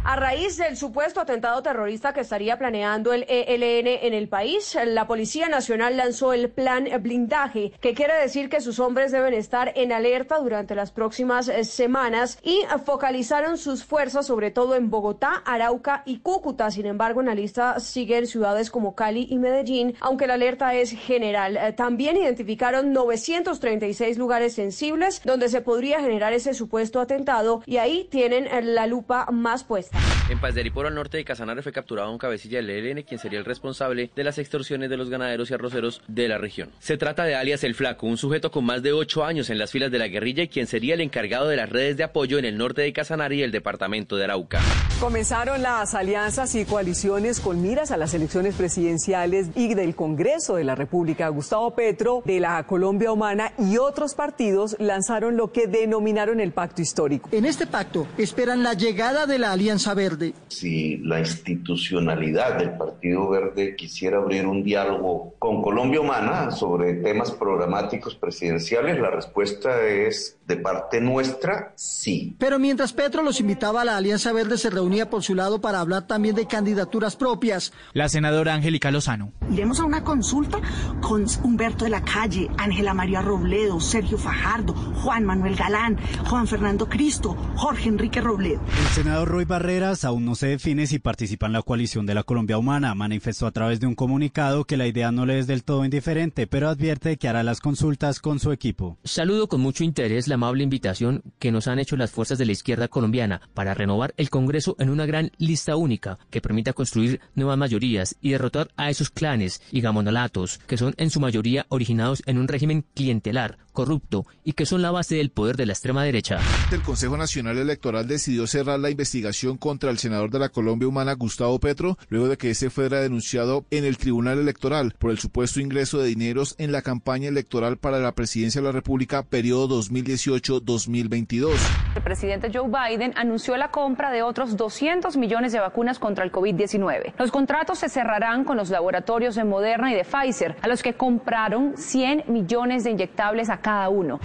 A 0.07 0.17
raíz 0.17 0.57
del 0.57 0.77
supuesto 0.77 1.19
atentado 1.19 1.63
terrorista 1.63 2.13
que 2.13 2.19
estaría 2.19 2.59
planeando 2.59 3.11
el 3.11 3.25
ELN 3.27 3.87
en 3.87 4.13
el 4.13 4.29
país, 4.29 4.77
la 4.85 5.07
Policía 5.07 5.49
Nacional 5.49 5.97
lanzó 5.97 6.31
el 6.31 6.51
plan 6.51 6.87
blindaje, 7.01 7.71
que 7.81 7.95
quiere 7.95 8.13
decir 8.13 8.47
que 8.47 8.61
sus 8.61 8.79
hombres 8.79 9.11
deben 9.11 9.33
estar 9.33 9.73
en 9.75 9.91
alerta 9.91 10.37
durante 10.37 10.75
las 10.75 10.91
próximas 10.91 11.47
eh, 11.47 11.63
semanas 11.63 12.37
y 12.43 12.61
focalizaron 12.85 13.57
sus 13.57 13.83
fuerzas 13.83 14.27
sobre 14.27 14.51
todo 14.51 14.75
en 14.75 14.91
Bogotá, 14.91 15.41
Arauca 15.43 16.03
y 16.05 16.19
Cúcuta. 16.19 16.69
Sin 16.69 16.85
embargo, 16.85 17.21
en 17.21 17.25
la 17.25 17.33
lista 17.33 17.79
siguen 17.79 18.27
ciudades 18.27 18.69
como 18.69 18.93
Cali 18.93 19.25
y 19.31 19.39
Medellín, 19.39 19.95
aunque 20.01 20.27
la 20.27 20.35
alerta 20.35 20.75
es 20.75 20.91
general. 20.91 21.57
Eh, 21.57 21.73
también 21.73 22.15
identificaron 22.15 22.93
936 22.93 24.19
lugares 24.19 24.53
sensibles 24.53 25.23
donde 25.25 25.49
se 25.49 25.61
podría 25.61 25.99
generar 25.99 26.31
ese 26.33 26.53
supuesto 26.53 26.99
atentado 26.99 27.63
y 27.65 27.77
ahí 27.77 28.07
tienen 28.11 28.45
eh, 28.45 28.61
la 28.61 28.85
lupa 28.85 29.25
más 29.31 29.63
puesta. 29.63 29.94
En 30.27 30.39
Paz 30.39 30.55
de 30.55 30.61
Ariporo, 30.61 30.87
al 30.87 30.95
norte 30.95 31.17
de 31.17 31.23
Casanare, 31.23 31.61
fue 31.61 31.71
capturado 31.71 32.11
un 32.11 32.17
cabecilla 32.17 32.57
del 32.57 32.71
ELN, 32.71 33.03
quien 33.03 33.19
sería 33.19 33.37
el 33.37 33.45
responsable 33.45 34.09
de 34.15 34.23
las 34.23 34.39
extorsiones 34.39 34.89
de 34.89 34.97
los 34.97 35.11
ganaderos 35.11 35.51
y 35.51 35.53
arroceros 35.53 36.01
de 36.07 36.27
la 36.27 36.39
región. 36.39 36.71
Se 36.79 36.97
trata 36.97 37.25
de 37.25 37.35
alias 37.35 37.63
El 37.63 37.75
Flaco, 37.75 38.07
un 38.07 38.17
sujeto 38.17 38.49
con 38.49 38.65
más 38.65 38.81
de 38.81 38.91
ocho 38.91 39.23
años 39.23 39.51
en 39.51 39.59
las 39.59 39.69
filas 39.69 39.91
de 39.91 39.99
la 39.99 40.07
guerrilla 40.07 40.41
y 40.41 40.47
quien 40.47 40.65
sería 40.65 40.95
el 40.95 41.01
encargado 41.01 41.47
de 41.47 41.57
las 41.57 41.69
redes 41.69 41.97
de 41.97 42.03
apoyo 42.03 42.39
en 42.39 42.45
el 42.45 42.57
norte 42.57 42.81
de 42.81 42.91
Casanare 42.91 43.35
y 43.35 43.43
el 43.43 43.51
departamento 43.51 44.15
de 44.15 44.23
Arauca. 44.23 44.61
Comenzaron 44.99 45.61
las 45.61 45.93
alianzas 45.93 46.55
y 46.55 46.65
coaliciones 46.65 47.39
con 47.39 47.61
miras 47.61 47.91
a 47.91 47.97
las 47.97 48.15
elecciones 48.15 48.55
presidenciales 48.55 49.49
y 49.55 49.75
del 49.75 49.93
Congreso 49.93 50.55
de 50.55 50.63
la 50.63 50.73
República. 50.73 51.27
Gustavo 51.29 51.75
Petro, 51.75 52.23
de 52.25 52.39
la 52.39 52.65
Colombia 52.65 53.11
Humana 53.11 53.53
y 53.59 53.77
otros 53.77 54.15
partidos 54.15 54.75
lanzaron 54.79 55.37
lo 55.37 55.51
que 55.51 55.67
denominaron 55.67 56.39
el 56.39 56.51
pacto 56.51 56.81
histórico. 56.81 57.29
En 57.31 57.45
este 57.45 57.67
pacto 57.67 58.07
esperan 58.17 58.63
la 58.63 58.73
llegada 58.73 59.27
de 59.27 59.37
la 59.37 59.51
Alianza 59.51 59.84
Verde. 59.93 60.33
Si 60.47 60.97
la 60.97 61.19
institucionalidad 61.19 62.57
del 62.57 62.77
Partido 62.77 63.29
Verde 63.29 63.75
quisiera 63.75 64.17
abrir 64.17 64.45
un 64.47 64.63
diálogo 64.63 65.35
con 65.39 65.61
Colombia 65.61 66.01
Humana 66.01 66.51
sobre 66.51 66.95
temas 66.95 67.31
programáticos 67.31 68.15
presidenciales, 68.15 68.99
la 68.99 69.11
respuesta 69.11 69.85
es 69.85 70.37
de 70.47 70.57
parte 70.57 71.01
nuestra, 71.01 71.73
sí. 71.75 72.35
Pero 72.39 72.59
mientras 72.59 72.93
Petro 72.93 73.23
los 73.23 73.39
invitaba 73.39 73.81
a 73.81 73.85
la 73.85 73.97
Alianza 73.97 74.31
Verde, 74.31 74.57
se 74.57 74.69
reunía 74.69 75.09
por 75.09 75.23
su 75.23 75.35
lado 75.35 75.59
para 75.59 75.79
hablar 75.79 76.07
también 76.07 76.35
de 76.35 76.47
candidaturas 76.47 77.15
propias. 77.15 77.73
La 77.93 78.09
senadora 78.09 78.53
Angélica 78.53 78.91
Lozano. 78.91 79.31
Iremos 79.51 79.79
a 79.79 79.85
una 79.85 80.03
consulta 80.03 80.59
con 81.01 81.25
Humberto 81.43 81.85
de 81.85 81.91
la 81.91 82.03
Calle, 82.03 82.49
Ángela 82.57 82.93
María 82.93 83.21
Robledo, 83.21 83.79
Sergio 83.79 84.17
Fajardo, 84.17 84.73
Juan 84.73 85.25
Manuel 85.25 85.55
Galán, 85.55 85.97
Juan 86.29 86.47
Fernando 86.47 86.87
Cristo, 86.87 87.35
Jorge 87.55 87.89
Enrique 87.89 88.21
Robledo. 88.21 88.61
El 88.79 88.87
senador 88.93 89.27
Roy 89.27 89.45
Barreras 89.75 90.05
aún 90.05 90.23
no 90.23 90.35
se 90.35 90.47
define 90.47 90.87
si 90.87 90.99
participa 90.99 91.47
en 91.47 91.51
la 91.51 91.61
coalición 91.61 92.05
de 92.05 92.13
la 92.13 92.23
Colombia 92.23 92.57
Humana. 92.57 92.95
Manifestó 92.95 93.45
a 93.45 93.51
través 93.51 93.81
de 93.81 93.87
un 93.87 93.93
comunicado 93.93 94.63
que 94.63 94.77
la 94.77 94.87
idea 94.87 95.11
no 95.11 95.25
le 95.25 95.37
es 95.37 95.47
del 95.47 95.65
todo 95.65 95.83
indiferente, 95.83 96.47
pero 96.47 96.69
advierte 96.69 97.17
que 97.17 97.27
hará 97.27 97.43
las 97.43 97.59
consultas 97.59 98.21
con 98.21 98.39
su 98.39 98.53
equipo. 98.53 98.97
Saludo 99.03 99.49
con 99.49 99.59
mucho 99.59 99.83
interés 99.83 100.29
la 100.29 100.35
amable 100.35 100.63
invitación 100.63 101.23
que 101.39 101.51
nos 101.51 101.67
han 101.67 101.79
hecho 101.79 101.97
las 101.97 102.11
fuerzas 102.11 102.37
de 102.37 102.45
la 102.45 102.53
izquierda 102.53 102.87
colombiana 102.87 103.41
para 103.53 103.73
renovar 103.73 104.13
el 104.15 104.29
Congreso 104.29 104.77
en 104.79 104.89
una 104.89 105.05
gran 105.05 105.31
lista 105.39 105.75
única 105.75 106.19
que 106.29 106.39
permita 106.39 106.71
construir 106.71 107.19
nuevas 107.33 107.57
mayorías 107.57 108.15
y 108.21 108.29
derrotar 108.29 108.69
a 108.77 108.89
esos 108.89 109.09
clanes 109.09 109.61
y 109.73 109.81
gamonalatos 109.81 110.59
que 110.59 110.77
son 110.77 110.93
en 110.95 111.09
su 111.09 111.19
mayoría 111.19 111.65
originados 111.67 112.23
en 112.27 112.37
un 112.37 112.47
régimen 112.47 112.85
clientelar, 112.93 113.57
corrupto 113.73 114.25
y 114.45 114.53
que 114.53 114.65
son 114.65 114.81
la 114.81 114.91
base 114.91 115.15
del 115.15 115.31
poder 115.31 115.57
de 115.57 115.65
la 115.65 115.73
extrema 115.73 116.05
derecha. 116.05 116.39
El 116.71 116.81
Consejo 116.81 117.17
Nacional 117.17 117.57
Electoral 117.57 118.07
decidió 118.07 118.47
cerrar 118.47 118.79
la 118.79 118.89
investigación 118.89 119.57
contra 119.65 119.89
el 119.89 119.97
senador 119.97 120.29
de 120.29 120.37
la 120.37 120.49
Colombia 120.49 120.87
Humana, 120.87 121.13
Gustavo 121.13 121.59
Petro, 121.59 121.97
luego 122.09 122.27
de 122.27 122.37
que 122.37 122.51
ese 122.51 122.69
fuera 122.69 122.99
denunciado 122.99 123.65
en 123.71 123.83
el 123.83 123.97
Tribunal 123.97 124.37
Electoral 124.37 124.93
por 124.99 125.09
el 125.09 125.17
supuesto 125.17 125.59
ingreso 125.59 125.97
de 125.97 126.07
dineros 126.07 126.53
en 126.59 126.71
la 126.71 126.83
campaña 126.83 127.29
electoral 127.29 127.77
para 127.77 127.97
la 127.97 128.11
presidencia 128.11 128.61
de 128.61 128.67
la 128.67 128.71
República 128.71 129.23
periodo 129.23 129.67
2018-2022. 129.81 131.55
El 131.95 132.03
presidente 132.03 132.51
Joe 132.53 132.69
Biden 132.69 133.13
anunció 133.15 133.57
la 133.57 133.71
compra 133.71 134.11
de 134.11 134.21
otros 134.21 134.55
200 134.55 135.17
millones 135.17 135.51
de 135.51 135.59
vacunas 135.59 135.97
contra 135.97 136.23
el 136.23 136.31
COVID-19. 136.31 137.13
Los 137.17 137.31
contratos 137.31 137.79
se 137.79 137.89
cerrarán 137.89 138.43
con 138.43 138.57
los 138.57 138.69
laboratorios 138.69 139.33
de 139.33 139.45
Moderna 139.45 139.91
y 139.91 139.95
de 139.95 140.03
Pfizer, 140.03 140.57
a 140.61 140.67
los 140.67 140.83
que 140.83 140.93
compraron 140.93 141.73
100 141.75 142.25
millones 142.27 142.83
de 142.83 142.91
inyectables 142.91 143.49
a 143.49 143.61
cada 143.61 143.89
uno 143.89 144.19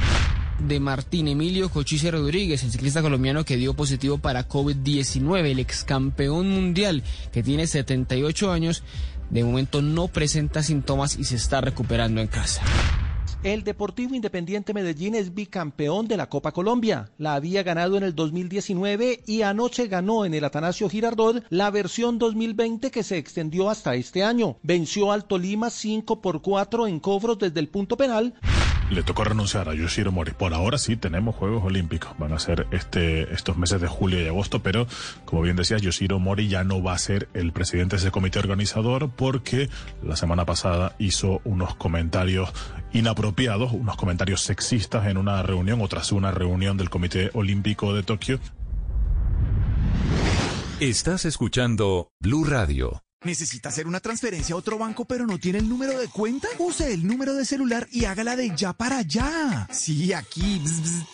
de 0.67 0.81
Martín 0.81 1.29
Emilio 1.29 1.69
Cochise 1.69 2.11
Rodríguez, 2.11 2.63
el 2.63 2.71
ciclista 2.71 3.03
colombiano 3.03 3.45
que 3.45 3.57
dio 3.57 3.75
positivo 3.75 4.19
para 4.19 4.49
COVID-19, 4.49 5.47
el 5.47 5.59
ex 5.59 5.85
campeón 5.85 6.49
mundial 6.49 7.03
que 7.33 7.43
tiene 7.43 7.67
78 7.67 8.53
años, 8.53 8.83
de 9.31 9.45
momento 9.45 9.83
no 9.83 10.09
presenta 10.09 10.63
síntomas 10.63 11.19
y 11.19 11.25
se 11.25 11.37
está 11.37 11.61
recuperando 11.61 12.21
en 12.21 12.29
casa. 12.29 12.63
El 13.43 13.65
Deportivo 13.65 14.15
Independiente 14.15 14.75
Medellín 14.75 15.15
es 15.15 15.33
bicampeón 15.33 16.07
de 16.07 16.19
la 16.19 16.29
Copa 16.29 16.53
Colombia. 16.53 17.11
La 17.17 17.33
había 17.33 17.63
ganado 17.63 17.97
en 17.97 18.03
el 18.03 18.15
2019 18.15 19.23
y 19.27 19.41
anoche 19.41 19.89
ganó 19.89 20.27
en 20.27 20.35
el 20.35 20.45
Atanasio 20.45 20.91
Girardot 20.91 21.43
la 21.49 21.71
versión 21.71 22.19
2020 22.19 22.91
que 22.91 23.03
se 23.03 23.17
extendió 23.17 23.71
hasta 23.71 23.95
este 23.95 24.25
año. 24.25 24.59
Venció 24.63 25.11
al 25.11 25.25
Tolima 25.25 25.71
5 25.71 26.21
por 26.21 26.43
4 26.43 26.87
en 26.87 27.01
cobros 27.01 27.39
desde 27.39 27.61
el 27.61 27.69
punto 27.69 27.97
penal 27.97 28.35
le 28.91 29.05
tocó 29.05 29.23
renunciar 29.23 29.69
a 29.69 29.75
Yoshiro 29.75 30.11
Mori. 30.11 30.33
Por 30.33 30.53
ahora 30.53 30.77
sí 30.77 30.97
tenemos 30.97 31.37
Juegos 31.37 31.65
Olímpicos, 31.65 32.13
van 32.19 32.33
a 32.33 32.39
ser 32.39 32.67
este, 32.73 33.33
estos 33.33 33.57
meses 33.57 33.81
de 33.81 33.87
julio 33.87 34.21
y 34.21 34.27
agosto, 34.27 34.63
pero 34.63 34.87
como 35.25 35.43
bien 35.43 35.57
decías, 35.57 35.81
Yoshiro 35.81 36.19
Mori 36.19 36.49
ya 36.49 36.65
no 36.65 36.83
va 36.83 36.95
a 36.95 36.99
ser 36.99 37.29
el 37.33 37.53
presidente 37.53 37.97
de 37.97 38.03
ese 38.03 38.11
comité 38.11 38.41
organizador 38.41 39.11
porque 39.11 39.71
la 40.03 40.17
semana 40.17 40.45
pasada 40.45 40.97
hizo 40.99 41.41
unos 41.45 41.77
comentarios 41.77 42.53
inapropiados, 42.93 43.30
unos 43.73 43.97
comentarios 43.97 44.43
sexistas 44.43 45.07
en 45.07 45.17
una 45.17 45.43
reunión 45.43 45.81
o 45.81 45.89
tras 45.89 46.13
una 46.13 46.31
reunión 46.31 46.77
del 46.77 46.91
Comité 46.91 47.31
Olímpico 47.35 47.95
de 47.95 48.03
Tokio. 48.03 48.41
Estás 50.81 51.25
escuchando 51.25 52.11
Blue 52.21 52.45
Radio. 52.45 53.03
¿Necesita 53.23 53.69
hacer 53.69 53.87
una 53.87 54.01
transferencia 54.01 54.55
a 54.55 54.59
otro 54.59 54.79
banco 54.79 55.05
pero 55.05 55.27
no 55.27 55.37
tiene 55.37 55.59
el 55.59 55.69
número 55.69 55.99
de 55.99 56.09
cuenta? 56.09 56.49
Use 56.59 56.95
el 56.95 57.07
número 57.07 57.35
de 57.35 57.45
celular 57.45 57.87
y 57.93 58.07
hágala 58.07 58.35
de 58.35 58.51
ya 58.57 58.73
para 58.73 58.97
allá. 58.97 59.69
Sí, 59.71 60.15
aquí, 60.15 60.65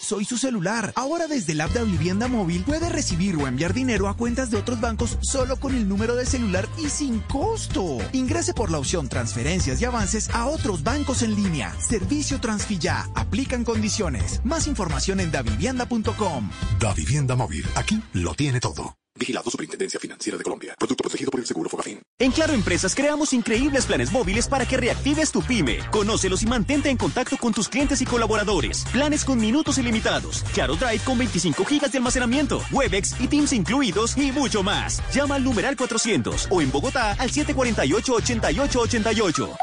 soy 0.01 0.25
su 0.25 0.39
celular. 0.39 0.93
Ahora 0.95 1.27
desde 1.27 1.55
el 1.55 1.61
app 1.61 1.73
de 1.73 1.83
Vivienda 1.83 2.29
Móvil 2.29 2.63
puede 2.63 2.89
recibir 2.91 3.35
o 3.35 3.49
enviar 3.49 3.75
dinero 3.75 4.07
a 4.09 4.17
cuentas 4.17 4.53
de 4.53 4.57
otros 4.57 4.81
bancos 4.81 5.19
solo 5.21 5.57
con 5.57 5.75
el 5.75 5.89
número 5.89 6.15
de 6.15 6.27
celular 6.27 6.69
y 6.79 6.91
sin 6.91 7.19
costo. 7.23 7.99
Ingrese 8.13 8.55
por 8.55 8.71
la 8.71 8.79
opción 8.79 9.09
transferencias 9.09 9.83
y 9.83 9.85
avances 9.85 10.31
a 10.31 10.47
otros 10.47 10.85
bancos 10.85 11.23
en 11.23 11.35
línea. 11.35 11.75
Servicio 11.81 12.41
Transfilla. 12.41 13.09
Aplican 13.17 13.65
condiciones. 13.65 14.41
Más 14.45 14.69
información 14.69 15.19
en 15.19 15.33
davivienda.com. 15.33 16.51
Da 16.79 16.95
Vivienda 16.95 17.35
Móvil. 17.35 17.67
Aquí 17.75 18.01
lo 18.13 18.35
tiene 18.35 18.61
todo. 18.61 18.97
Vigilado 19.19 19.51
Superintendencia 19.51 19.99
Financiera 19.99 20.39
de 20.39 20.45
Colombia. 20.45 20.75
Producto 20.79 21.03
protegido 21.03 21.31
por 21.31 21.41
el 21.41 21.47
Seguro 21.47 21.71
Fogafín. 21.71 22.03
En 22.19 22.33
Claro 22.33 22.53
Empresas 22.53 22.95
creamos 22.95 23.33
increíbles 23.33 23.87
planes 23.87 24.13
móviles 24.13 24.49
para 24.49 24.67
que 24.67 24.77
reactives 24.77 25.33
tu 25.33 25.43
pyme. 25.43 25.79
Conócelos 25.91 26.43
y 26.43 26.47
mantente 26.47 26.91
en 26.91 26.97
contacto 26.97 27.37
con 27.37 27.53
tus 27.53 27.69
clientes 27.69 28.01
y 28.03 28.05
colaboradores. 28.05 28.85
Planes 28.93 29.25
con 29.25 29.41
minutos 29.41 29.79
ilimitados. 29.79 30.45
Claro 30.55 30.77
Drive 30.77 31.01
con 31.05 31.19
25 31.19 31.65
gigas 31.65 31.93
de 31.93 31.99
almacenamiento. 31.99 32.61
Webex 32.73 33.21
y 33.21 33.29
Teams 33.29 33.53
incluidos 33.53 34.17
y 34.17 34.33
mucho 34.33 34.63
más. 34.63 35.03
Llama 35.13 35.37
al 35.37 35.45
numeral 35.45 35.77
400 35.77 36.49
o 36.51 36.61
en 36.61 36.71
Bogotá 36.71 37.13
al 37.13 37.31
748-8888. 37.31 39.57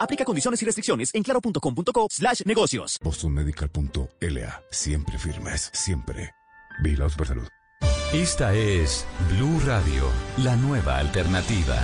Aplica 0.00 0.24
condiciones 0.24 0.62
y 0.62 0.64
restricciones 0.64 1.14
en 1.14 1.22
claro.com.co 1.22 2.06
slash 2.10 2.42
negocios. 2.44 2.98
BostonMedical.la. 3.02 4.62
Siempre 4.70 5.18
firmes. 5.18 5.70
Siempre. 5.72 6.32
Vigilados 6.82 7.16
por 7.16 7.26
salud. 7.26 7.48
Esta 8.14 8.54
es 8.54 9.06
Blue 9.28 9.60
Radio, 9.66 10.04
la 10.38 10.56
nueva 10.56 10.96
alternativa. 10.96 11.76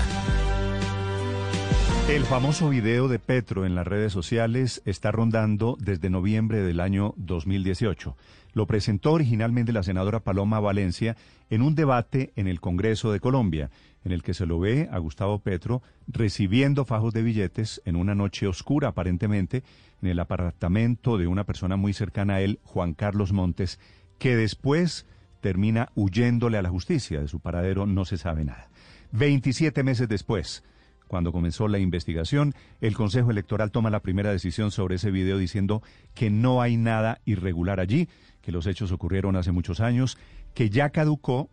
El 2.09 2.25
famoso 2.25 2.71
video 2.71 3.09
de 3.09 3.19
Petro 3.19 3.67
en 3.67 3.75
las 3.75 3.87
redes 3.87 4.15
sociales 4.15 4.81
está 4.87 5.13
rondando 5.13 5.77
desde 5.79 6.09
noviembre 6.09 6.63
del 6.63 6.81
año 6.81 7.13
2018. 7.19 8.17
Lo 8.55 8.67
presentó 8.67 9.13
originalmente 9.13 9.75
la 9.75 9.83
senadora 9.83 10.21
Paloma 10.21 10.61
Valencia 10.61 11.15
en 11.51 11.61
un 11.61 11.75
debate 11.75 12.33
en 12.37 12.49
el 12.49 12.59
Congreso 12.59 13.13
de 13.13 13.21
Colombia, 13.21 13.69
en 14.03 14.13
el 14.13 14.23
que 14.23 14.33
se 14.33 14.47
lo 14.47 14.59
ve 14.59 14.89
a 14.91 14.97
Gustavo 15.01 15.41
Petro 15.41 15.83
recibiendo 16.09 16.87
fajos 16.87 17.13
de 17.13 17.23
billetes 17.23 17.83
en 17.85 17.97
una 17.97 18.15
noche 18.15 18.47
oscura 18.47 18.89
aparentemente 18.89 19.63
en 20.01 20.09
el 20.09 20.19
apartamento 20.19 21.19
de 21.19 21.27
una 21.27 21.45
persona 21.45 21.77
muy 21.77 21.93
cercana 21.93 22.37
a 22.37 22.41
él, 22.41 22.61
Juan 22.63 22.95
Carlos 22.95 23.35
Montes, 23.35 23.79
que 24.19 24.37
después 24.37 25.05
termina 25.45 25.91
huyéndole 25.95 26.57
a 26.57 26.63
la 26.63 26.71
justicia. 26.71 27.21
De 27.21 27.29
su 27.29 27.39
paradero 27.39 27.85
no 27.85 28.07
se 28.07 28.17
sabe 28.17 28.47
nada. 28.47 28.71
27 29.13 29.83
meses 29.83 30.09
después, 30.09 30.65
cuando 31.07 31.33
comenzó 31.33 31.69
la 31.69 31.79
investigación, 31.79 32.55
el 32.81 32.95
Consejo 32.95 33.31
Electoral 33.31 33.71
toma 33.71 33.91
la 33.91 34.01
primera 34.01 34.33
decisión 34.33 34.71
sobre 34.71 34.95
ese 34.95 35.11
video 35.11 35.37
diciendo 35.37 35.83
que 36.15 36.31
no 36.31 36.63
hay 36.63 36.79
nada 36.79 37.21
irregular 37.27 37.79
allí, 37.79 38.09
que 38.41 38.53
los 38.53 38.67
hechos 38.67 38.91
ocurrieron 38.91 39.37
hace 39.37 39.53
muchos 39.53 39.81
años, 39.81 40.17
que 40.55 40.71
ya 40.71 40.89
caducó 40.89 41.51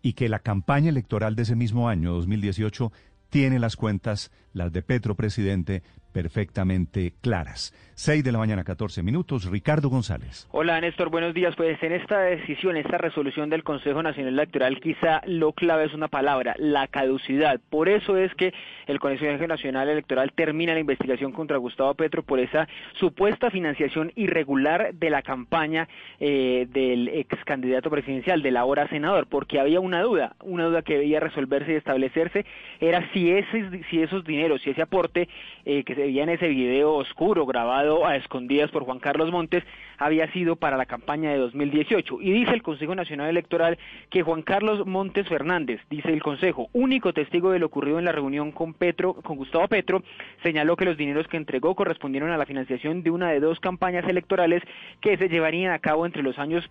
y 0.00 0.12
que 0.12 0.28
la 0.28 0.38
campaña 0.38 0.90
electoral 0.90 1.34
de 1.34 1.42
ese 1.42 1.56
mismo 1.56 1.88
año, 1.88 2.12
2018, 2.12 2.92
tiene 3.30 3.58
las 3.58 3.74
cuentas, 3.74 4.30
las 4.52 4.72
de 4.72 4.82
Petro 4.82 5.16
presidente, 5.16 5.82
perfectamente 6.12 7.14
claras. 7.20 7.74
6 7.94 8.24
de 8.24 8.32
la 8.32 8.38
mañana, 8.38 8.64
14 8.64 9.02
minutos. 9.02 9.50
Ricardo 9.50 9.88
González. 9.90 10.48
Hola, 10.50 10.80
Néstor. 10.80 11.10
Buenos 11.10 11.34
días. 11.34 11.54
Pues 11.56 11.82
en 11.82 11.92
esta 11.92 12.20
decisión, 12.20 12.76
esta 12.76 12.98
resolución 12.98 13.50
del 13.50 13.62
Consejo 13.64 14.02
Nacional 14.02 14.34
Electoral, 14.34 14.80
quizá 14.80 15.20
lo 15.26 15.52
clave 15.52 15.84
es 15.84 15.94
una 15.94 16.08
palabra, 16.08 16.54
la 16.58 16.88
caducidad. 16.88 17.60
Por 17.70 17.88
eso 17.88 18.16
es 18.16 18.34
que 18.34 18.54
el 18.86 18.98
Consejo 18.98 19.46
Nacional 19.46 19.88
Electoral 19.88 20.32
termina 20.34 20.74
la 20.74 20.80
investigación 20.80 21.32
contra 21.32 21.58
Gustavo 21.58 21.94
Petro 21.94 22.22
por 22.22 22.40
esa 22.40 22.66
supuesta 22.94 23.50
financiación 23.50 24.12
irregular 24.16 24.94
de 24.94 25.10
la 25.10 25.22
campaña 25.22 25.88
eh, 26.18 26.66
del 26.70 27.08
ex 27.08 27.44
candidato 27.44 27.90
presidencial, 27.90 28.42
del 28.42 28.56
ahora 28.56 28.88
senador, 28.88 29.26
porque 29.26 29.60
había 29.60 29.80
una 29.80 30.02
duda, 30.02 30.36
una 30.42 30.64
duda 30.64 30.82
que 30.82 30.98
debía 30.98 31.20
resolverse 31.20 31.72
y 31.72 31.76
establecerse, 31.76 32.46
era 32.80 33.10
si, 33.12 33.30
ese, 33.30 33.82
si 33.90 34.00
esos 34.00 34.24
dineros, 34.24 34.62
si 34.62 34.70
ese 34.70 34.82
aporte 34.82 35.28
eh, 35.64 35.84
que 35.84 35.94
se 35.94 36.02
veía 36.02 36.22
en 36.22 36.30
ese 36.30 36.48
video 36.48 36.94
oscuro 36.94 37.46
grabado 37.46 37.81
a 37.82 38.16
escondidas 38.16 38.70
por 38.70 38.84
Juan 38.84 39.00
Carlos 39.00 39.30
Montes 39.30 39.64
había 39.98 40.30
sido 40.32 40.56
para 40.56 40.76
la 40.76 40.86
campaña 40.86 41.30
de 41.30 41.38
2018. 41.38 42.20
Y 42.20 42.32
dice 42.32 42.52
el 42.52 42.62
Consejo 42.62 42.94
Nacional 42.94 43.28
Electoral 43.28 43.78
que 44.10 44.22
Juan 44.22 44.42
Carlos 44.42 44.86
Montes 44.86 45.28
Fernández, 45.28 45.80
dice 45.90 46.12
el 46.12 46.22
Consejo, 46.22 46.68
único 46.72 47.12
testigo 47.12 47.50
de 47.50 47.58
lo 47.58 47.66
ocurrido 47.66 47.98
en 47.98 48.04
la 48.04 48.12
reunión 48.12 48.52
con 48.52 48.74
Petro, 48.74 49.14
con 49.14 49.36
Gustavo 49.36 49.66
Petro, 49.68 50.02
señaló 50.42 50.76
que 50.76 50.84
los 50.84 50.96
dineros 50.96 51.26
que 51.26 51.36
entregó 51.36 51.74
correspondieron 51.74 52.30
a 52.30 52.38
la 52.38 52.46
financiación 52.46 53.02
de 53.02 53.10
una 53.10 53.30
de 53.30 53.40
dos 53.40 53.58
campañas 53.60 54.08
electorales 54.08 54.62
que 55.00 55.16
se 55.16 55.28
llevarían 55.28 55.72
a 55.72 55.78
cabo 55.78 56.06
entre 56.06 56.22
los 56.22 56.38
años 56.38 56.68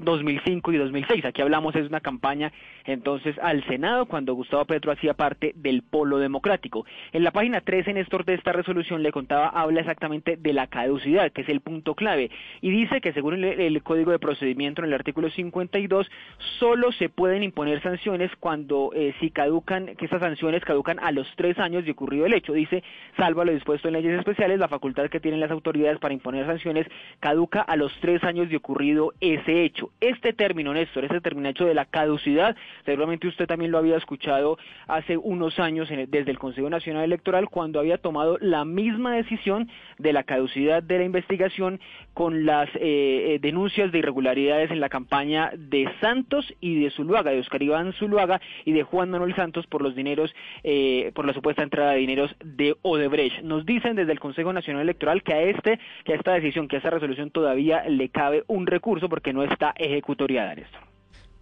2005 0.00 0.72
y 0.72 0.76
2006. 0.76 1.24
Aquí 1.24 1.42
hablamos 1.42 1.74
es 1.76 1.86
una 1.86 2.00
campaña 2.00 2.52
entonces 2.84 3.38
al 3.38 3.64
Senado 3.66 4.06
cuando 4.06 4.34
Gustavo 4.34 4.64
Petro 4.64 4.92
hacía 4.92 5.14
parte 5.14 5.52
del 5.56 5.82
Polo 5.82 6.18
Democrático. 6.18 6.86
En 7.12 7.24
la 7.24 7.30
página 7.30 7.60
13, 7.60 7.92
Néstor, 7.94 8.24
de 8.24 8.34
esta 8.34 8.52
resolución 8.52 9.02
le 9.02 9.12
contaba, 9.12 9.48
habla 9.48 9.80
exactamente 9.80 10.36
de 10.36 10.52
la 10.52 10.66
caducidad, 10.66 11.30
que 11.32 11.42
es 11.42 11.48
el 11.48 11.60
punto 11.60 11.94
clave, 11.94 12.30
y 12.60 12.70
dice 12.70 13.00
que 13.00 13.12
según 13.12 13.44
el, 13.44 13.82
Código 13.82 14.10
de 14.10 14.18
Procedimiento 14.18 14.82
en 14.82 14.88
el 14.88 14.94
artículo 14.94 15.30
52, 15.30 16.10
solo 16.58 16.92
se 16.92 17.08
pueden 17.08 17.42
imponer 17.42 17.82
sanciones 17.82 18.30
cuando 18.38 18.90
eh, 18.94 19.14
si 19.20 19.30
caducan, 19.30 19.96
que 19.96 20.06
esas 20.06 20.20
sanciones 20.20 20.64
caducan 20.64 20.98
a 21.00 21.12
los 21.12 21.26
tres 21.36 21.58
años 21.58 21.84
de 21.84 21.92
ocurrido 21.92 22.26
el 22.26 22.34
hecho. 22.34 22.52
Dice, 22.52 22.82
salvo 23.16 23.44
lo 23.44 23.52
dispuesto 23.52 23.88
en 23.88 23.94
leyes 23.94 24.18
especiales, 24.18 24.58
la 24.58 24.68
facultad 24.68 25.08
que 25.08 25.20
tienen 25.20 25.40
las 25.40 25.50
autoridades 25.50 25.98
para 25.98 26.14
imponer 26.14 26.46
sanciones 26.46 26.86
caduca 27.20 27.62
a 27.62 27.76
los 27.76 27.92
tres 28.00 28.22
años 28.24 28.48
de 28.48 28.56
ocurrido 28.56 29.14
ese 29.20 29.64
hecho. 29.64 29.89
Este 30.00 30.32
término, 30.32 30.72
Néstor, 30.72 31.04
este 31.04 31.20
término 31.20 31.48
hecho 31.48 31.66
de 31.66 31.74
la 31.74 31.84
caducidad, 31.84 32.56
seguramente 32.84 33.28
usted 33.28 33.46
también 33.46 33.70
lo 33.70 33.78
había 33.78 33.96
escuchado 33.96 34.58
hace 34.86 35.16
unos 35.16 35.58
años 35.58 35.88
desde 35.88 36.30
el 36.30 36.38
Consejo 36.38 36.70
Nacional 36.70 37.04
Electoral 37.04 37.48
cuando 37.48 37.80
había 37.80 37.98
tomado 37.98 38.38
la 38.40 38.64
misma 38.64 39.14
decisión 39.14 39.68
de 39.98 40.12
la 40.12 40.24
caducidad 40.24 40.82
de 40.82 40.98
la 40.98 41.04
investigación 41.04 41.80
con 42.14 42.44
las 42.46 42.68
eh, 42.76 42.78
eh, 42.80 43.38
denuncias 43.40 43.92
de 43.92 43.98
irregularidades 43.98 44.70
en 44.70 44.80
la 44.80 44.88
campaña 44.88 45.50
de 45.56 45.88
Santos 46.00 46.52
y 46.60 46.82
de 46.82 46.90
Zuluaga, 46.90 47.30
de 47.30 47.40
Oscar 47.40 47.62
Iván 47.62 47.92
Zuluaga 47.94 48.40
y 48.64 48.72
de 48.72 48.82
Juan 48.82 49.10
Manuel 49.10 49.34
Santos 49.36 49.66
por 49.66 49.82
los 49.82 49.94
dineros, 49.94 50.34
eh, 50.64 51.12
por 51.14 51.26
la 51.26 51.34
supuesta 51.34 51.62
entrada 51.62 51.92
de 51.92 51.98
dineros 51.98 52.34
de 52.44 52.76
Odebrecht. 52.82 53.42
Nos 53.42 53.66
dicen 53.66 53.96
desde 53.96 54.12
el 54.12 54.20
Consejo 54.20 54.52
Nacional 54.52 54.82
Electoral 54.82 55.22
que 55.22 55.34
a 55.34 55.42
este, 55.42 55.78
que 56.04 56.12
a 56.12 56.16
esta 56.16 56.32
decisión, 56.32 56.68
que 56.68 56.76
a 56.76 56.78
esta 56.78 56.90
resolución 56.90 57.30
todavía 57.30 57.84
le 57.88 58.08
cabe 58.08 58.44
un 58.46 58.66
recurso 58.66 59.08
porque 59.08 59.32
no 59.32 59.42
está 59.42 59.74
ejecutoriada, 59.80 60.54
Néstor. 60.54 60.80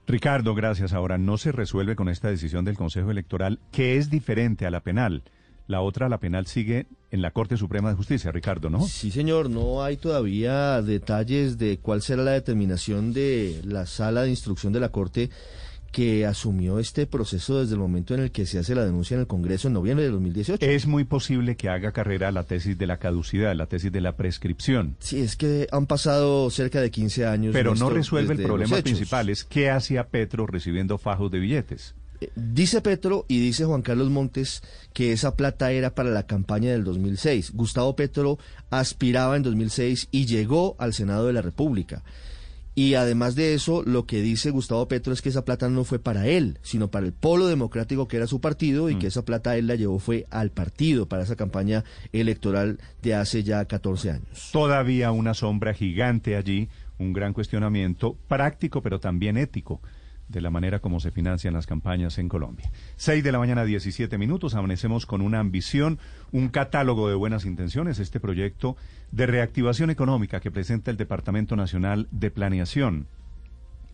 Ricardo, 0.06 0.54
gracias. 0.54 0.94
Ahora, 0.94 1.18
no 1.18 1.36
se 1.36 1.52
resuelve 1.52 1.94
con 1.94 2.08
esta 2.08 2.30
decisión 2.30 2.64
del 2.64 2.76
Consejo 2.78 3.10
Electoral, 3.10 3.60
que 3.72 3.96
es 3.96 4.08
diferente 4.08 4.66
a 4.66 4.70
la 4.70 4.80
penal. 4.80 5.22
La 5.66 5.82
otra, 5.82 6.08
la 6.08 6.18
penal, 6.18 6.46
sigue 6.46 6.86
en 7.10 7.20
la 7.20 7.32
Corte 7.32 7.58
Suprema 7.58 7.90
de 7.90 7.96
Justicia, 7.96 8.32
Ricardo, 8.32 8.70
¿no? 8.70 8.80
Sí, 8.86 9.10
señor. 9.10 9.50
No 9.50 9.82
hay 9.82 9.98
todavía 9.98 10.80
detalles 10.80 11.58
de 11.58 11.78
cuál 11.78 12.00
será 12.00 12.22
la 12.22 12.30
determinación 12.30 13.12
de 13.12 13.60
la 13.64 13.84
sala 13.84 14.22
de 14.22 14.30
instrucción 14.30 14.72
de 14.72 14.80
la 14.80 14.88
Corte 14.88 15.28
que 15.92 16.26
asumió 16.26 16.78
este 16.78 17.06
proceso 17.06 17.60
desde 17.60 17.74
el 17.74 17.80
momento 17.80 18.14
en 18.14 18.20
el 18.20 18.30
que 18.30 18.46
se 18.46 18.58
hace 18.58 18.74
la 18.74 18.84
denuncia 18.84 19.14
en 19.14 19.20
el 19.20 19.26
Congreso 19.26 19.68
en 19.68 19.74
noviembre 19.74 20.04
de 20.04 20.10
2018. 20.12 20.64
Es 20.64 20.86
muy 20.86 21.04
posible 21.04 21.56
que 21.56 21.68
haga 21.68 21.92
carrera 21.92 22.30
la 22.32 22.44
tesis 22.44 22.76
de 22.76 22.86
la 22.86 22.98
caducidad, 22.98 23.54
la 23.54 23.66
tesis 23.66 23.90
de 23.90 24.00
la 24.00 24.16
prescripción. 24.16 24.96
Sí, 25.00 25.20
es 25.20 25.36
que 25.36 25.66
han 25.72 25.86
pasado 25.86 26.50
cerca 26.50 26.80
de 26.80 26.90
15 26.90 27.26
años. 27.26 27.52
Pero 27.52 27.74
no 27.74 27.90
resuelve 27.90 28.34
el 28.34 28.42
problema 28.42 28.76
principal, 28.78 29.28
es 29.28 29.44
qué 29.44 29.70
hacía 29.70 30.08
Petro 30.08 30.46
recibiendo 30.46 30.98
fajos 30.98 31.30
de 31.30 31.38
billetes. 31.38 31.94
Eh, 32.20 32.30
dice 32.34 32.80
Petro 32.80 33.24
y 33.28 33.38
dice 33.40 33.64
Juan 33.64 33.82
Carlos 33.82 34.10
Montes 34.10 34.62
que 34.92 35.12
esa 35.12 35.36
plata 35.36 35.70
era 35.70 35.94
para 35.94 36.10
la 36.10 36.26
campaña 36.26 36.70
del 36.70 36.84
2006. 36.84 37.52
Gustavo 37.54 37.94
Petro 37.96 38.38
aspiraba 38.70 39.36
en 39.36 39.42
2006 39.42 40.08
y 40.10 40.26
llegó 40.26 40.76
al 40.78 40.94
Senado 40.94 41.26
de 41.26 41.32
la 41.32 41.42
República. 41.42 42.02
Y 42.78 42.94
además 42.94 43.34
de 43.34 43.54
eso, 43.54 43.82
lo 43.82 44.06
que 44.06 44.22
dice 44.22 44.50
Gustavo 44.50 44.86
Petro 44.86 45.12
es 45.12 45.20
que 45.20 45.30
esa 45.30 45.44
plata 45.44 45.68
no 45.68 45.82
fue 45.82 45.98
para 45.98 46.28
él, 46.28 46.60
sino 46.62 46.92
para 46.92 47.06
el 47.06 47.12
Polo 47.12 47.48
Democrático, 47.48 48.06
que 48.06 48.18
era 48.18 48.28
su 48.28 48.40
partido, 48.40 48.88
y 48.88 48.94
que 48.94 49.06
mm. 49.06 49.08
esa 49.08 49.24
plata 49.24 49.56
él 49.56 49.66
la 49.66 49.74
llevó 49.74 49.98
fue 49.98 50.26
al 50.30 50.52
partido 50.52 51.08
para 51.08 51.24
esa 51.24 51.34
campaña 51.34 51.82
electoral 52.12 52.78
de 53.02 53.16
hace 53.16 53.42
ya 53.42 53.64
14 53.64 54.12
años. 54.12 54.50
Todavía 54.52 55.10
una 55.10 55.34
sombra 55.34 55.74
gigante 55.74 56.36
allí, 56.36 56.68
un 56.98 57.12
gran 57.12 57.32
cuestionamiento 57.32 58.16
práctico, 58.28 58.80
pero 58.80 59.00
también 59.00 59.38
ético 59.38 59.80
de 60.28 60.40
la 60.40 60.50
manera 60.50 60.80
como 60.80 61.00
se 61.00 61.10
financian 61.10 61.54
las 61.54 61.66
campañas 61.66 62.18
en 62.18 62.28
Colombia. 62.28 62.70
Seis 62.96 63.24
de 63.24 63.32
la 63.32 63.38
mañana, 63.38 63.64
17 63.64 64.18
minutos, 64.18 64.54
amanecemos 64.54 65.06
con 65.06 65.22
una 65.22 65.40
ambición, 65.40 65.98
un 66.32 66.48
catálogo 66.48 67.08
de 67.08 67.14
buenas 67.14 67.44
intenciones, 67.44 67.98
este 67.98 68.20
proyecto 68.20 68.76
de 69.10 69.26
reactivación 69.26 69.90
económica 69.90 70.40
que 70.40 70.50
presenta 70.50 70.90
el 70.90 70.96
Departamento 70.96 71.56
Nacional 71.56 72.08
de 72.10 72.30
Planeación. 72.30 73.06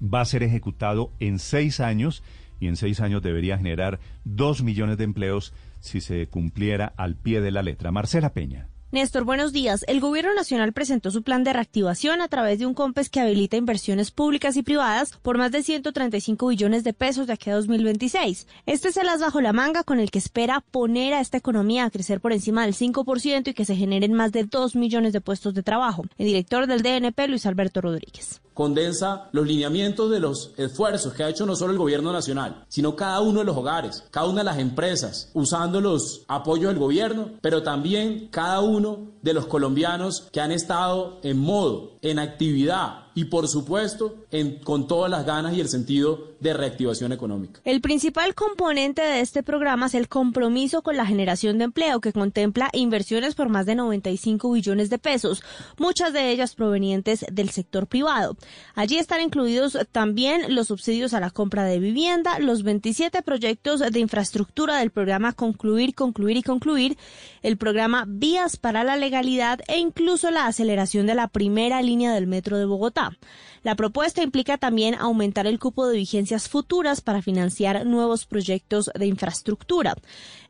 Va 0.02 0.20
a 0.20 0.27
ser 0.27 0.43
ejecutado 0.43 1.12
en 1.20 1.39
seis 1.39 1.81
años 1.81 2.23
y 2.61 2.69
en 2.69 2.77
seis 2.77 3.01
años 3.01 3.23
debería 3.23 3.56
generar 3.56 4.01
dos 4.24 4.62
millones 4.62 4.98
de 4.98 5.05
empleos 5.05 5.52
si 5.81 6.01
se 6.01 6.27
cumpliera 6.27 6.93
al 6.97 7.15
pie 7.16 7.40
de 7.40 7.51
la 7.51 7.62
letra. 7.62 7.93
Marcela 7.93 8.32
Peña. 8.32 8.69
Néstor, 8.95 9.25
buenos 9.25 9.53
días. 9.53 9.85
El 9.89 9.99
Gobierno 9.99 10.33
Nacional 10.35 10.73
presentó 10.73 11.11
su 11.11 11.25
plan 11.25 11.43
de 11.43 11.53
reactivación 11.53 12.21
a 12.21 12.29
través 12.29 12.61
de 12.61 12.66
un 12.66 12.75
COMPES 12.75 13.11
que 13.11 13.19
habilita 13.19 13.57
inversiones 13.57 14.12
públicas 14.12 14.57
y 14.57 14.62
privadas 14.62 15.11
por 15.21 15.37
más 15.37 15.51
de 15.51 15.65
135 15.65 16.47
billones 16.47 16.85
de 16.85 16.93
pesos 16.93 17.27
de 17.27 17.33
aquí 17.33 17.51
a 17.51 17.57
2026. 17.57 18.47
Este 18.66 18.89
es 18.91 18.97
el 18.97 19.09
as 19.09 19.21
bajo 19.21 19.41
la 19.41 19.53
manga 19.53 19.83
con 19.83 19.99
el 19.99 20.12
que 20.12 20.21
espera 20.21 20.61
poner 20.61 21.12
a 21.12 21.21
esta 21.21 21.39
economía 21.39 21.85
a 21.85 21.91
crecer 21.91 22.21
por 22.21 22.33
encima 22.33 22.62
del 22.62 22.77
5% 22.77 23.49
y 23.49 23.55
que 23.55 23.65
se 23.65 23.75
generen 23.75 24.12
más 24.12 24.31
de 24.31 24.45
2 24.45 24.77
millones 24.77 25.12
de 25.12 25.21
puestos 25.21 25.55
de 25.55 25.65
trabajo. 25.65 26.05
El 26.16 26.27
director 26.27 26.69
del 26.69 26.83
DNP, 26.83 27.27
Luis 27.27 27.47
Alberto 27.47 27.81
Rodríguez 27.81 28.41
condensa 28.55 29.29
los 29.33 29.47
lineamientos 29.47 30.11
de 30.11 30.21
los 30.21 30.53
esfuerzos 30.57 31.13
que 31.13 31.25
ha 31.25 31.29
hecho 31.29 31.45
no 31.45 31.57
solo 31.57 31.73
el 31.73 31.79
gobierno 31.79 32.13
nacional, 32.13 32.65
sino 32.69 32.97
cada 32.97 33.21
uno 33.21 33.41
de 33.41 33.45
los 33.45 33.57
hogares, 33.57 34.05
cada 34.11 34.27
una 34.27 34.41
de 34.41 34.45
las 34.45 34.59
empresas, 34.59 35.31
usando 35.35 35.81
los 35.81 36.23
apoyos 36.29 36.69
del 36.69 36.79
gobierno, 36.79 37.31
pero 37.41 37.63
también 37.63 38.29
cada 38.31 38.61
uno 38.61 39.15
de 39.23 39.35
los 39.35 39.47
colombianos 39.47 40.29
que 40.33 40.41
han 40.41 40.53
estado 40.53 41.19
en 41.23 41.39
modo, 41.39 41.93
en 42.05 42.19
actividad, 42.19 43.05
y 43.15 43.27
por 43.27 43.49
supuesto 43.49 44.17
con 44.65 44.89
todas 44.89 45.11
las 45.11 45.25
ganas 45.25 45.55
y 45.55 45.61
el 45.61 45.69
sentido 45.69 46.35
de 46.41 46.53
reactivación 46.53 47.13
económica. 47.13 47.61
El 47.65 47.81
principal 47.81 48.35
componente 48.35 49.01
de 49.01 49.21
este 49.21 49.43
programa 49.43 49.87
es 49.87 49.95
el 49.95 50.09
compromiso 50.09 50.83
con 50.83 50.97
la 50.97 51.07
generación 51.07 51.59
de 51.59 51.65
empleo 51.65 52.01
que 52.01 52.13
contempla 52.13 52.71
inversiones 52.73 53.35
por 53.35 53.49
más 53.49 53.67
de 53.67 53.77
95 53.77 54.53
billones 54.53 54.91
de 54.91 54.99
pesos, 54.99 55.43
muchas 55.79 56.13
de 56.13 56.31
ellas 56.31 56.55
provenientes 56.55 57.25
del 57.31 57.51
sector 57.51 57.87
privado. 57.87 58.37
Allí 58.75 58.99
están 58.99 59.21
incluidos 59.21 59.79
también 59.93 60.55
los 60.55 60.69
subsidios 60.69 61.15
a 61.15 61.21
la 61.21 61.31
compra 61.31 61.65
de 61.65 61.79
vivienda, 61.79 62.39
los 62.41 62.65
27 62.65 63.23
proyectos 63.23 63.81
de 63.81 64.01
infraestructura 64.01 64.79
del 64.79 64.91
programa 64.91 65.33
Concluir, 65.33 65.95
Concluir 65.95 66.37
y 66.37 66.43
Concluir, 66.43 66.99
el 67.43 67.57
programa 67.57 68.05
Vías 68.09 68.57
para 68.57 68.83
la 68.85 68.97
Legalidad 68.97 69.61
e 69.69 69.79
incluso 69.79 70.31
la 70.31 70.47
aceleración 70.47 71.07
de 71.07 71.15
la 71.15 71.29
primera 71.29 71.81
línea 71.81 71.94
del 71.99 72.27
metro 72.27 72.59
de 72.59 72.65
Bogotá. 72.65 73.16
La 73.62 73.77
propuesta 73.77 74.23
implica 74.23 74.59
también 74.59 74.95
aumentar 74.95 75.47
el 75.47 75.59
cupo 75.59 75.87
de 75.87 75.97
vigencias 75.97 76.49
futuras 76.49 77.01
para 77.01 77.23
financiar 77.23 77.87
nuevos 77.87 78.27
proyectos 78.27 78.91
de 78.95 79.07
infraestructura. 79.07 79.95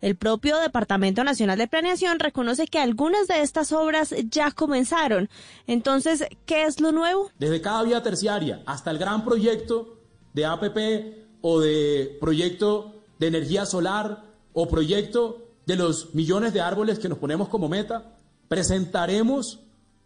El 0.01 0.17
propio 0.17 0.59
Departamento 0.59 1.23
Nacional 1.23 1.59
de 1.59 1.69
Planeación 1.69 2.19
reconoce 2.19 2.67
que 2.67 2.79
algunas 2.79 3.29
de 3.29 3.43
estas 3.43 3.73
obras 3.73 4.15
ya 4.31 4.51
comenzaron. 4.51 5.29
Entonces, 5.67 6.25
¿qué 6.47 6.65
es 6.65 6.81
lo 6.81 6.91
nuevo? 6.91 7.31
Desde 7.39 7.61
cada 7.61 7.83
vía 7.85 8.03
terciaria 8.03 8.63
hasta 8.67 8.91
el 8.91 8.99
gran 8.99 9.25
proyecto 9.25 10.01
de 10.33 10.47
APP 10.47 10.79
o 11.41 11.61
de 11.61 12.17
proyecto 12.21 13.03
de 13.19 13.27
energía 13.29 13.67
solar 13.67 14.25
o 14.53 14.67
proyecto 14.67 15.45
de 15.67 15.77
los 15.77 16.15
millones 16.15 16.53
de 16.53 16.61
árboles 16.61 16.99
que 16.99 17.09
nos 17.09 17.19
ponemos 17.19 17.49
como 17.49 17.69
meta, 17.69 18.19
presentaremos 18.49 19.64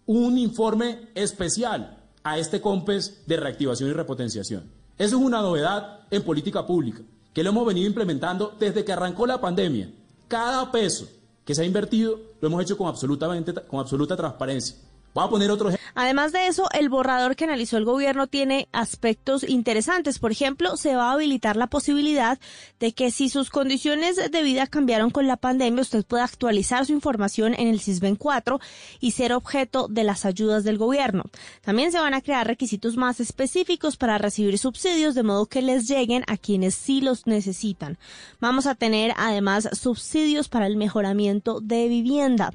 un 0.09 0.39
informe 0.39 1.11
especial 1.15 1.99
a 2.25 2.39
este 2.39 2.63
COMPES 2.63 3.25
de 3.27 3.37
reactivación 3.37 3.91
y 3.91 3.93
repotenciación. 3.93 4.65
Eso 4.97 5.17
es 5.17 5.23
una 5.23 5.43
novedad 5.43 6.01
en 6.11 6.23
política 6.23 6.67
pública, 6.67 7.03
que 7.35 7.43
lo 7.43 7.51
hemos 7.51 7.67
venido 7.67 7.87
implementando 7.87 8.57
desde 8.59 8.87
que 8.87 8.93
arrancó 8.93 9.27
la 9.27 9.39
pandemia. 9.39 9.91
Cada 10.27 10.73
peso 10.73 11.07
que 11.45 11.55
se 11.55 11.61
ha 11.61 11.67
invertido 11.67 12.19
lo 12.41 12.49
hemos 12.49 12.63
hecho 12.63 12.79
con, 12.79 12.89
absolutamente, 12.89 13.53
con 13.53 13.81
absoluta 13.81 14.17
transparencia. 14.17 14.77
Voy 15.13 15.25
a 15.25 15.29
poner 15.29 15.51
otro 15.51 15.69
ejemplo. 15.69 15.78
Además 16.01 16.31
de 16.31 16.47
eso, 16.47 16.69
el 16.75 16.91
borrador 16.91 17.35
que 17.35 17.43
analizó 17.43 17.77
el 17.77 17.85
gobierno 17.85 18.29
tiene 18.29 18.69
aspectos 18.71 19.43
interesantes. 19.43 20.21
Por 20.21 20.31
ejemplo, 20.31 20.77
se 20.77 20.95
va 20.95 21.11
a 21.11 21.15
habilitar 21.15 21.57
la 21.57 21.67
posibilidad 21.67 22.39
de 22.79 22.93
que 22.93 23.11
si 23.11 23.29
sus 23.29 23.51
condiciones 23.51 24.15
de 24.15 24.43
vida 24.45 24.69
cambiaron 24.69 25.11
con 25.11 25.27
la 25.27 25.37
pandemia, 25.37 25.83
usted 25.83 26.07
pueda 26.07 26.23
actualizar 26.23 26.87
su 26.87 26.93
información 26.93 27.53
en 27.53 27.67
el 27.67 27.81
CISBEN 27.81 28.15
4 28.15 28.61
y 29.01 29.11
ser 29.11 29.33
objeto 29.33 29.89
de 29.89 30.05
las 30.05 30.25
ayudas 30.25 30.63
del 30.63 30.79
gobierno. 30.79 31.25
También 31.63 31.91
se 31.91 31.99
van 31.99 32.15
a 32.15 32.23
crear 32.23 32.47
requisitos 32.47 32.97
más 32.97 33.19
específicos 33.19 33.97
para 33.97 34.19
recibir 34.19 34.57
subsidios 34.57 35.17
de 35.17 35.25
modo 35.25 35.47
que 35.47 35.63
les 35.63 35.89
lleguen 35.89 36.23
a 36.29 36.37
quienes 36.37 36.77
sí 36.77 37.01
los 37.01 37.27
necesitan. 37.27 37.99
Vamos 38.39 38.69
a 38.69 38.77
tener 38.77 39.15
además 39.17 39.69
subsidios 39.73 40.49
para 40.49 40.69
el 40.69 40.77
mejoramiento 40.77 41.61
de 41.61 41.89
vivienda. 41.89 42.53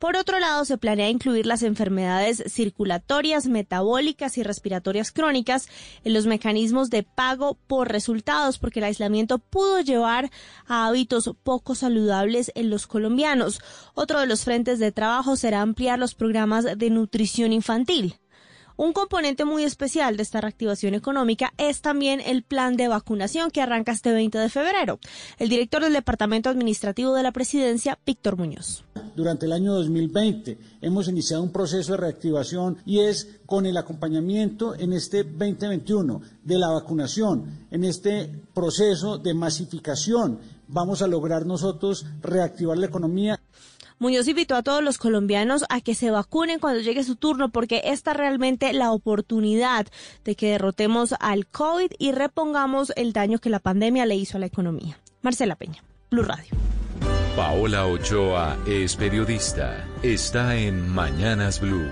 Por 0.00 0.16
otro 0.16 0.40
lado, 0.40 0.64
se 0.64 0.78
planea 0.78 1.10
incluir 1.10 1.44
las 1.44 1.62
enfermedades 1.62 2.42
circulatorias, 2.48 3.46
metabólicas 3.46 4.38
y 4.38 4.42
respiratorias 4.42 5.12
crónicas 5.12 5.68
en 6.04 6.14
los 6.14 6.24
mecanismos 6.24 6.88
de 6.88 7.02
pago 7.02 7.58
por 7.66 7.92
resultados, 7.92 8.56
porque 8.56 8.78
el 8.78 8.86
aislamiento 8.86 9.38
pudo 9.38 9.78
llevar 9.80 10.30
a 10.66 10.86
hábitos 10.86 11.30
poco 11.42 11.74
saludables 11.74 12.50
en 12.54 12.70
los 12.70 12.86
colombianos. 12.86 13.60
Otro 13.92 14.20
de 14.20 14.26
los 14.26 14.42
frentes 14.44 14.78
de 14.78 14.90
trabajo 14.90 15.36
será 15.36 15.60
ampliar 15.60 15.98
los 15.98 16.14
programas 16.14 16.64
de 16.78 16.88
nutrición 16.88 17.52
infantil. 17.52 18.14
Un 18.82 18.94
componente 18.94 19.44
muy 19.44 19.64
especial 19.64 20.16
de 20.16 20.22
esta 20.22 20.40
reactivación 20.40 20.94
económica 20.94 21.52
es 21.58 21.82
también 21.82 22.18
el 22.18 22.42
plan 22.42 22.78
de 22.78 22.88
vacunación 22.88 23.50
que 23.50 23.60
arranca 23.60 23.92
este 23.92 24.10
20 24.10 24.38
de 24.38 24.48
febrero. 24.48 24.98
El 25.38 25.50
director 25.50 25.82
del 25.82 25.92
Departamento 25.92 26.48
Administrativo 26.48 27.12
de 27.12 27.22
la 27.22 27.30
Presidencia, 27.30 27.98
Víctor 28.06 28.38
Muñoz. 28.38 28.86
Durante 29.14 29.44
el 29.44 29.52
año 29.52 29.74
2020 29.74 30.56
hemos 30.80 31.08
iniciado 31.08 31.42
un 31.42 31.52
proceso 31.52 31.92
de 31.92 31.98
reactivación 31.98 32.78
y 32.86 33.00
es 33.00 33.40
con 33.44 33.66
el 33.66 33.76
acompañamiento 33.76 34.74
en 34.74 34.94
este 34.94 35.24
2021 35.24 36.22
de 36.42 36.58
la 36.58 36.68
vacunación, 36.68 37.66
en 37.70 37.84
este 37.84 38.32
proceso 38.54 39.18
de 39.18 39.34
masificación. 39.34 40.38
Vamos 40.68 41.02
a 41.02 41.06
lograr 41.06 41.44
nosotros 41.44 42.06
reactivar 42.22 42.78
la 42.78 42.86
economía. 42.86 43.38
Muñoz 44.00 44.26
invitó 44.28 44.56
a 44.56 44.62
todos 44.62 44.82
los 44.82 44.96
colombianos 44.96 45.66
a 45.68 45.82
que 45.82 45.94
se 45.94 46.10
vacunen 46.10 46.58
cuando 46.58 46.80
llegue 46.80 47.04
su 47.04 47.16
turno 47.16 47.50
porque 47.50 47.82
esta 47.84 48.14
realmente 48.14 48.72
la 48.72 48.92
oportunidad 48.92 49.86
de 50.24 50.36
que 50.36 50.52
derrotemos 50.52 51.14
al 51.20 51.46
COVID 51.46 51.92
y 51.98 52.12
repongamos 52.12 52.94
el 52.96 53.12
daño 53.12 53.40
que 53.40 53.50
la 53.50 53.58
pandemia 53.58 54.06
le 54.06 54.16
hizo 54.16 54.38
a 54.38 54.40
la 54.40 54.46
economía. 54.46 54.98
Marcela 55.20 55.54
Peña, 55.54 55.84
Blue 56.10 56.22
Radio. 56.22 56.54
Paola 57.36 57.86
Ochoa 57.86 58.56
es 58.66 58.96
periodista. 58.96 59.86
Está 60.02 60.56
en 60.56 60.88
Mañanas 60.88 61.60
Blue. 61.60 61.86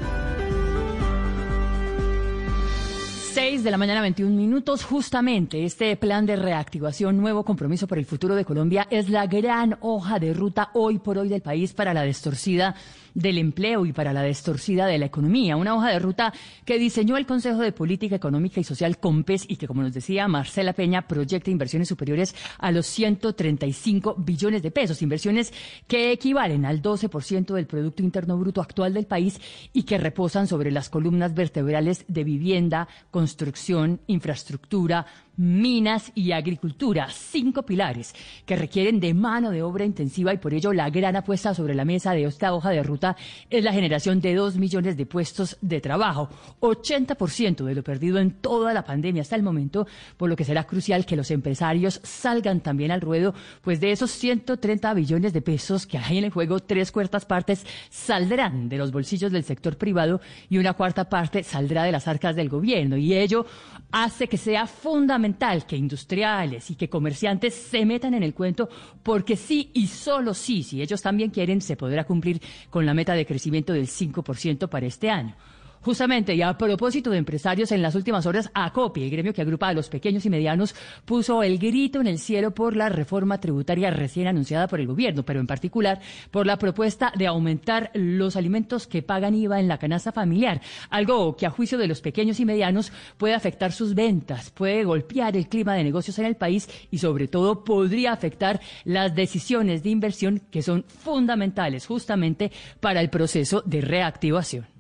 6 3.39 3.63
de 3.63 3.71
la 3.71 3.79
mañana, 3.79 4.01
21 4.01 4.35
minutos. 4.35 4.83
Justamente 4.83 5.65
este 5.65 5.97
plan 5.97 6.27
de 6.27 6.35
reactivación, 6.35 7.19
nuevo 7.19 7.45
compromiso 7.45 7.87
por 7.87 7.97
el 7.97 8.05
futuro 8.05 8.35
de 8.35 8.45
Colombia, 8.45 8.89
es 8.91 9.11
la 9.11 9.29
gran 9.29 9.79
hoja 9.81 10.19
de 10.19 10.35
ruta 10.35 10.71
hoy 10.75 10.99
por 10.99 11.19
hoy 11.19 11.29
del 11.29 11.41
país 11.41 11.73
para 11.73 11.95
la 11.95 12.03
distorcida 12.03 12.75
del 13.19 13.39
empleo 13.39 13.85
y 13.85 13.93
para 13.93 14.13
la 14.13 14.23
distorcida 14.23 14.87
de 14.87 14.97
la 14.97 15.07
economía. 15.07 15.57
Una 15.57 15.75
hoja 15.75 15.91
de 15.91 15.99
ruta 15.99 16.33
que 16.65 16.79
diseñó 16.79 17.17
el 17.17 17.27
Consejo 17.27 17.61
de 17.61 17.73
Política 17.73 18.15
Económica 18.15 18.61
y 18.61 18.65
Social 18.65 18.99
COMPES 18.99 19.47
y 19.49 19.57
que, 19.57 19.67
como 19.67 19.83
nos 19.83 19.93
decía 19.93 20.29
Marcela 20.29 20.73
Peña, 20.73 21.09
proyecta 21.09 21.51
inversiones 21.51 21.89
superiores 21.89 22.37
a 22.59 22.71
los 22.71 22.87
135 22.87 24.15
billones 24.19 24.63
de 24.63 24.71
pesos. 24.71 25.03
Inversiones 25.03 25.53
que 25.89 26.13
equivalen 26.13 26.65
al 26.65 26.81
12% 26.81 27.55
del 27.55 27.67
Producto 27.67 28.05
Interno 28.05 28.39
Bruto 28.39 28.61
actual 28.61 28.95
del 28.95 29.07
país 29.07 29.41
y 29.73 29.83
que 29.83 29.99
reposan 29.99 30.47
sobre 30.47 30.71
las 30.71 30.89
columnas 30.89 31.35
vertebrales 31.35 32.05
de 32.07 32.23
vivienda, 32.23 32.87
construcción, 33.11 34.01
infraestructura, 34.07 35.07
minas 35.39 36.11
y 36.17 36.33
agricultura, 36.33 37.09
cinco 37.11 37.63
pilares 37.63 38.13
que 38.45 38.57
requieren 38.57 38.99
de 38.99 39.15
mano 39.15 39.53
de 39.53 39.63
obra 39.63 39.85
intensiva 39.85 40.35
y 40.35 40.39
por 40.39 40.53
ello 40.53 40.73
la 40.73 40.91
gran 40.91 41.15
apuesta 41.15 41.55
sobre 41.55 41.77
la 41.77 41.85
mesa 41.85 42.13
de 42.13 42.25
esta 42.25 42.53
hoja 42.53 42.71
de 42.71 42.83
ruta 42.83 43.17
es 43.49 43.63
la 43.63 43.73
generación 43.73 44.21
de 44.21 44.35
dos 44.35 44.57
millones 44.57 44.97
de 44.97 45.07
puestos 45.07 45.57
de 45.61 45.81
trabajo, 45.81 46.29
80% 46.61 47.65
de 47.65 47.75
lo 47.75 47.85
perdido 47.85 48.19
en 48.19 48.33
toda 48.33 48.75
la 48.75 48.85
pandemia 48.85 49.23
hasta 49.23 49.37
el 49.37 49.45
momento, 49.45 49.87
por 50.17 50.29
lo 50.29 50.35
que 50.35 50.45
será 50.45 50.65
crucial 50.65 51.07
que 51.07 51.17
los 51.17 51.31
empresarios 51.31 52.01
salgan 52.03 52.61
también 52.61 52.91
al 52.91 53.01
ruedo, 53.01 53.33
pues 53.63 53.81
de 53.81 53.93
esos 53.93 54.11
130 54.11 54.93
billones 54.95 55.33
de 55.33 55.41
pesos 55.41 55.87
que 55.87 55.99
hay 55.99 56.19
en 56.19 56.25
el 56.25 56.31
juego, 56.31 56.59
tres 56.59 56.91
cuartas 56.91 57.27
partes 57.27 57.65
saldrán 57.91 58.69
de 58.69 58.77
los 58.77 58.91
bolsillos 58.91 59.31
del 59.31 59.45
sector 59.45 59.79
privado 59.79 60.21
y 60.51 60.59
una 60.59 60.73
cuarta 60.73 61.09
parte 61.09 61.45
saldrá 61.45 61.85
de 61.85 61.93
las 61.93 62.09
arcas 62.09 62.35
del 62.35 62.49
gobierno 62.49 62.97
y 62.97 63.15
ello 63.15 63.47
hace 63.93 64.27
que 64.27 64.37
sea 64.37 64.67
fundamental 64.67 65.28
que 65.67 65.77
industriales 65.77 66.71
y 66.71 66.77
que 66.77 66.89
comerciantes 66.89 67.55
se 67.55 67.85
metan 67.85 68.15
en 68.15 68.23
el 68.23 68.35
cuento 68.35 68.69
porque 69.03 69.37
sí 69.37 69.71
y 69.75 69.87
solo 69.87 70.35
sí, 70.35 70.63
si 70.63 70.81
ellos 70.81 71.03
también 71.03 71.31
quieren, 71.31 71.61
se 71.61 71.77
podrá 71.77 72.05
cumplir 72.05 72.41
con 72.71 72.87
la 72.87 72.95
meta 72.95 73.15
de 73.15 73.27
crecimiento 73.27 73.73
del 73.73 73.87
5% 73.87 74.69
para 74.69 74.87
este 74.87 75.11
año. 75.11 75.35
Justamente, 75.81 76.35
y 76.35 76.43
a 76.43 76.57
propósito 76.59 77.11
de 77.11 77.19
empresarios, 77.19 77.73
en 77.73 77.83
las 77.83 77.95
últimas 77.95 78.27
horas, 78.27 78.51
ACOPI, 78.53 79.05
el 79.05 79.11
gremio 79.11 79.33
que 79.33 79.43
agrupa 79.43 79.69
a 79.69 79.73
los 79.73 79.89
pequeños 79.89 80.27
y 80.27 80.31
medianos, 80.31 80.75
puso 81.05 81.43
el 81.43 81.59
grito 81.59 82.01
en 82.01 82.07
el 82.07 82.19
cielo 82.19 82.53
por 82.53 82.77
la 82.77 82.89
reforma 82.89 83.41
tributaria 83.41 83.91
recién 83.91 84.27
anunciada 84.27 84.67
por 84.67 84.81
el 84.81 84.87
gobierno, 84.87 85.25
pero 85.25 85.41
en 85.41 85.47
particular 85.47 86.01
por 86.31 86.47
la 86.47 86.59
propuesta 86.59 87.13
de 87.17 87.27
aumentar 87.27 87.91
los 87.95 88.37
alimentos 88.37 88.87
que 88.87 89.03
pagan 89.03 89.35
IVA 89.35 89.61
en 89.61 89.69
la 89.69 89.79
canasta 89.79 90.13
familiar, 90.13 90.61
algo 90.91 91.37
que 91.37 91.47
a 91.47 91.51
juicio 91.51 91.79
de 91.79 91.87
los 91.87 92.01
pequeños 92.01 92.41
y 92.41 92.45
medianos 92.45 92.93
puede 93.17 93.35
afectar 93.35 93.73
sus 93.73 93.95
ventas, 93.95 94.51
puede 94.51 94.85
golpear 94.85 95.37
el 95.37 95.49
clima 95.49 95.75
de 95.75 95.85
negocios 95.85 96.19
en 96.19 96.27
el 96.27 96.37
país 96.37 96.69
y 96.91 96.99
sobre 96.99 97.29
todo 97.29 97.65
podría 97.65 98.13
afectar 98.13 98.61
las 98.85 99.15
decisiones 99.15 99.83
de 99.83 99.91
inversión 99.91 100.43
que 100.51 100.63
son 100.63 100.85
fundamentales 100.85 101.87
justamente 101.87 102.51
para 102.81 103.01
el 103.01 103.11
proceso 103.11 103.63
de 103.65 103.81
reactivación. 103.81 104.78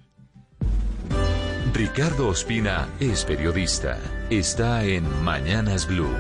Ricardo 1.74 2.28
Ospina 2.28 2.88
es 2.98 3.24
periodista. 3.24 3.98
Está 4.30 4.84
en 4.84 5.04
Mañanas 5.22 5.86
Blue. 5.86 6.14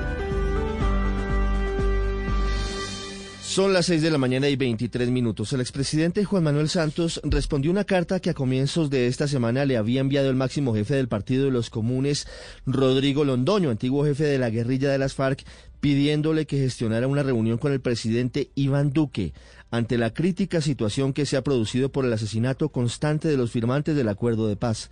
Son 3.42 3.72
las 3.72 3.86
6 3.86 4.02
de 4.02 4.10
la 4.10 4.18
mañana 4.18 4.48
y 4.48 4.56
23 4.56 5.08
minutos. 5.08 5.52
El 5.52 5.62
expresidente 5.62 6.24
Juan 6.24 6.44
Manuel 6.44 6.68
Santos 6.68 7.20
respondió 7.24 7.70
una 7.70 7.84
carta 7.84 8.20
que 8.20 8.30
a 8.30 8.34
comienzos 8.34 8.90
de 8.90 9.06
esta 9.06 9.26
semana 9.26 9.64
le 9.64 9.78
había 9.78 10.00
enviado 10.00 10.28
el 10.28 10.36
máximo 10.36 10.74
jefe 10.74 10.94
del 10.94 11.08
Partido 11.08 11.46
de 11.46 11.50
los 11.50 11.70
Comunes, 11.70 12.28
Rodrigo 12.66 13.24
Londoño, 13.24 13.70
antiguo 13.70 14.04
jefe 14.04 14.24
de 14.24 14.38
la 14.38 14.50
guerrilla 14.50 14.90
de 14.90 14.98
las 14.98 15.14
FARC, 15.14 15.44
pidiéndole 15.80 16.46
que 16.46 16.58
gestionara 16.58 17.08
una 17.08 17.22
reunión 17.22 17.56
con 17.56 17.72
el 17.72 17.80
presidente 17.80 18.50
Iván 18.54 18.90
Duque 18.90 19.32
ante 19.70 19.96
la 19.96 20.12
crítica 20.12 20.60
situación 20.60 21.12
que 21.12 21.26
se 21.26 21.36
ha 21.36 21.42
producido 21.42 21.90
por 21.90 22.04
el 22.04 22.12
asesinato 22.12 22.68
constante 22.68 23.28
de 23.28 23.36
los 23.38 23.50
firmantes 23.50 23.96
del 23.96 24.08
acuerdo 24.08 24.46
de 24.46 24.56
paz. 24.56 24.90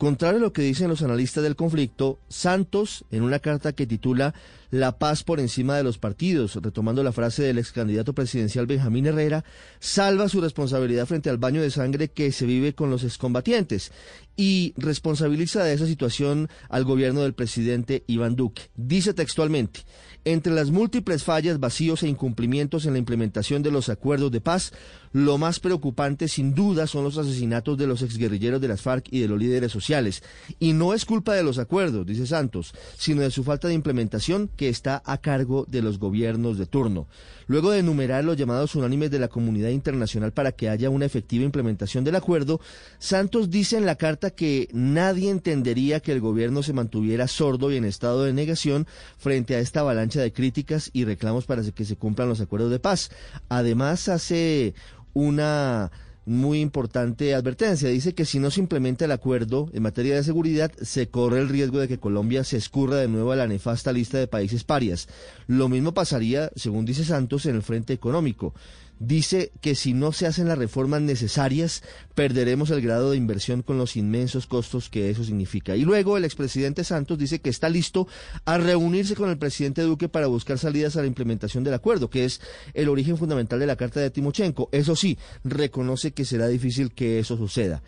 Contrario 0.00 0.38
a 0.38 0.40
lo 0.40 0.54
que 0.54 0.62
dicen 0.62 0.88
los 0.88 1.02
analistas 1.02 1.42
del 1.42 1.56
conflicto, 1.56 2.18
Santos, 2.30 3.04
en 3.10 3.22
una 3.22 3.38
carta 3.38 3.74
que 3.74 3.86
titula 3.86 4.32
La 4.70 4.98
paz 4.98 5.24
por 5.24 5.40
encima 5.40 5.76
de 5.76 5.82
los 5.82 5.98
partidos, 5.98 6.54
retomando 6.62 7.02
la 7.02 7.12
frase 7.12 7.42
del 7.42 7.58
ex 7.58 7.70
candidato 7.70 8.14
presidencial 8.14 8.66
Benjamín 8.66 9.04
Herrera, 9.04 9.44
salva 9.78 10.30
su 10.30 10.40
responsabilidad 10.40 11.04
frente 11.04 11.28
al 11.28 11.36
baño 11.36 11.60
de 11.60 11.70
sangre 11.70 12.08
que 12.08 12.32
se 12.32 12.46
vive 12.46 12.74
con 12.74 12.88
los 12.88 13.04
excombatientes 13.04 13.92
y 14.38 14.72
responsabiliza 14.78 15.62
de 15.64 15.74
esa 15.74 15.86
situación 15.86 16.48
al 16.70 16.84
gobierno 16.84 17.20
del 17.20 17.34
presidente 17.34 18.02
Iván 18.06 18.36
Duque. 18.36 18.70
Dice 18.76 19.12
textualmente, 19.12 19.80
entre 20.24 20.54
las 20.54 20.70
múltiples 20.70 21.24
fallas, 21.24 21.60
vacíos 21.60 22.02
e 22.02 22.08
incumplimientos 22.08 22.86
en 22.86 22.94
la 22.94 22.98
implementación 22.98 23.62
de 23.62 23.70
los 23.70 23.90
acuerdos 23.90 24.30
de 24.32 24.40
paz, 24.40 24.72
lo 25.12 25.38
más 25.38 25.60
preocupante 25.60 26.28
sin 26.28 26.54
duda 26.54 26.86
son 26.86 27.04
los 27.04 27.18
asesinatos 27.18 27.76
de 27.76 27.86
los 27.86 28.02
exguerrilleros 28.02 28.60
de 28.60 28.68
las 28.68 28.80
FARC 28.80 29.08
y 29.10 29.20
de 29.20 29.28
los 29.28 29.38
líderes 29.38 29.72
sociales. 29.72 30.22
Y 30.58 30.72
no 30.72 30.94
es 30.94 31.04
culpa 31.04 31.34
de 31.34 31.42
los 31.42 31.58
acuerdos, 31.58 32.06
dice 32.06 32.26
Santos, 32.26 32.74
sino 32.96 33.22
de 33.22 33.30
su 33.30 33.42
falta 33.42 33.68
de 33.68 33.74
implementación 33.74 34.48
que 34.56 34.68
está 34.68 35.02
a 35.04 35.18
cargo 35.18 35.66
de 35.68 35.82
los 35.82 35.98
gobiernos 35.98 36.58
de 36.58 36.66
turno. 36.66 37.08
Luego 37.46 37.72
de 37.72 37.80
enumerar 37.80 38.24
los 38.24 38.36
llamados 38.36 38.76
unánimes 38.76 39.10
de 39.10 39.18
la 39.18 39.26
comunidad 39.26 39.70
internacional 39.70 40.32
para 40.32 40.52
que 40.52 40.68
haya 40.68 40.88
una 40.90 41.06
efectiva 41.06 41.44
implementación 41.44 42.04
del 42.04 42.14
acuerdo, 42.14 42.60
Santos 43.00 43.50
dice 43.50 43.76
en 43.76 43.86
la 43.86 43.96
carta 43.96 44.30
que 44.30 44.68
nadie 44.72 45.30
entendería 45.30 45.98
que 45.98 46.12
el 46.12 46.20
gobierno 46.20 46.62
se 46.62 46.72
mantuviera 46.72 47.26
sordo 47.26 47.72
y 47.72 47.76
en 47.76 47.84
estado 47.84 48.22
de 48.22 48.32
negación 48.32 48.86
frente 49.18 49.56
a 49.56 49.58
esta 49.58 49.80
avalancha 49.80 50.20
de 50.20 50.32
críticas 50.32 50.90
y 50.92 51.04
reclamos 51.04 51.46
para 51.46 51.62
que 51.72 51.84
se 51.84 51.96
cumplan 51.96 52.28
los 52.28 52.40
acuerdos 52.40 52.70
de 52.70 52.78
paz. 52.78 53.10
Además, 53.48 54.08
hace 54.08 54.74
una 55.12 55.90
muy 56.26 56.60
importante 56.60 57.34
advertencia. 57.34 57.88
Dice 57.88 58.14
que 58.14 58.24
si 58.24 58.38
no 58.38 58.50
se 58.50 58.60
implementa 58.60 59.04
el 59.04 59.12
acuerdo 59.12 59.68
en 59.72 59.82
materia 59.82 60.14
de 60.14 60.22
seguridad, 60.22 60.70
se 60.80 61.08
corre 61.08 61.40
el 61.40 61.48
riesgo 61.48 61.80
de 61.80 61.88
que 61.88 61.98
Colombia 61.98 62.44
se 62.44 62.56
escurra 62.56 62.96
de 62.96 63.08
nuevo 63.08 63.32
a 63.32 63.36
la 63.36 63.46
nefasta 63.46 63.92
lista 63.92 64.18
de 64.18 64.28
países 64.28 64.62
parias. 64.64 65.08
Lo 65.46 65.68
mismo 65.68 65.92
pasaría, 65.92 66.50
según 66.54 66.84
dice 66.84 67.04
Santos, 67.04 67.46
en 67.46 67.56
el 67.56 67.62
frente 67.62 67.92
económico 67.92 68.54
dice 69.00 69.50
que 69.60 69.74
si 69.74 69.94
no 69.94 70.12
se 70.12 70.26
hacen 70.26 70.46
las 70.46 70.58
reformas 70.58 71.00
necesarias, 71.00 71.82
perderemos 72.14 72.70
el 72.70 72.82
grado 72.82 73.10
de 73.10 73.16
inversión 73.16 73.62
con 73.62 73.78
los 73.78 73.96
inmensos 73.96 74.46
costos 74.46 74.90
que 74.90 75.10
eso 75.10 75.24
significa. 75.24 75.74
Y 75.74 75.82
luego 75.82 76.16
el 76.16 76.24
expresidente 76.24 76.84
Santos 76.84 77.18
dice 77.18 77.40
que 77.40 77.50
está 77.50 77.68
listo 77.68 78.06
a 78.44 78.58
reunirse 78.58 79.16
con 79.16 79.30
el 79.30 79.38
presidente 79.38 79.82
Duque 79.82 80.08
para 80.08 80.28
buscar 80.28 80.58
salidas 80.58 80.96
a 80.96 81.00
la 81.00 81.06
implementación 81.06 81.64
del 81.64 81.74
acuerdo, 81.74 82.10
que 82.10 82.26
es 82.26 82.40
el 82.74 82.88
origen 82.88 83.16
fundamental 83.16 83.58
de 83.58 83.66
la 83.66 83.76
carta 83.76 84.00
de 84.00 84.10
Timochenko. 84.10 84.68
Eso 84.70 84.94
sí, 84.94 85.18
reconoce 85.42 86.12
que 86.12 86.26
será 86.26 86.46
difícil 86.46 86.92
que 86.92 87.18
eso 87.18 87.36
suceda. 87.36 87.82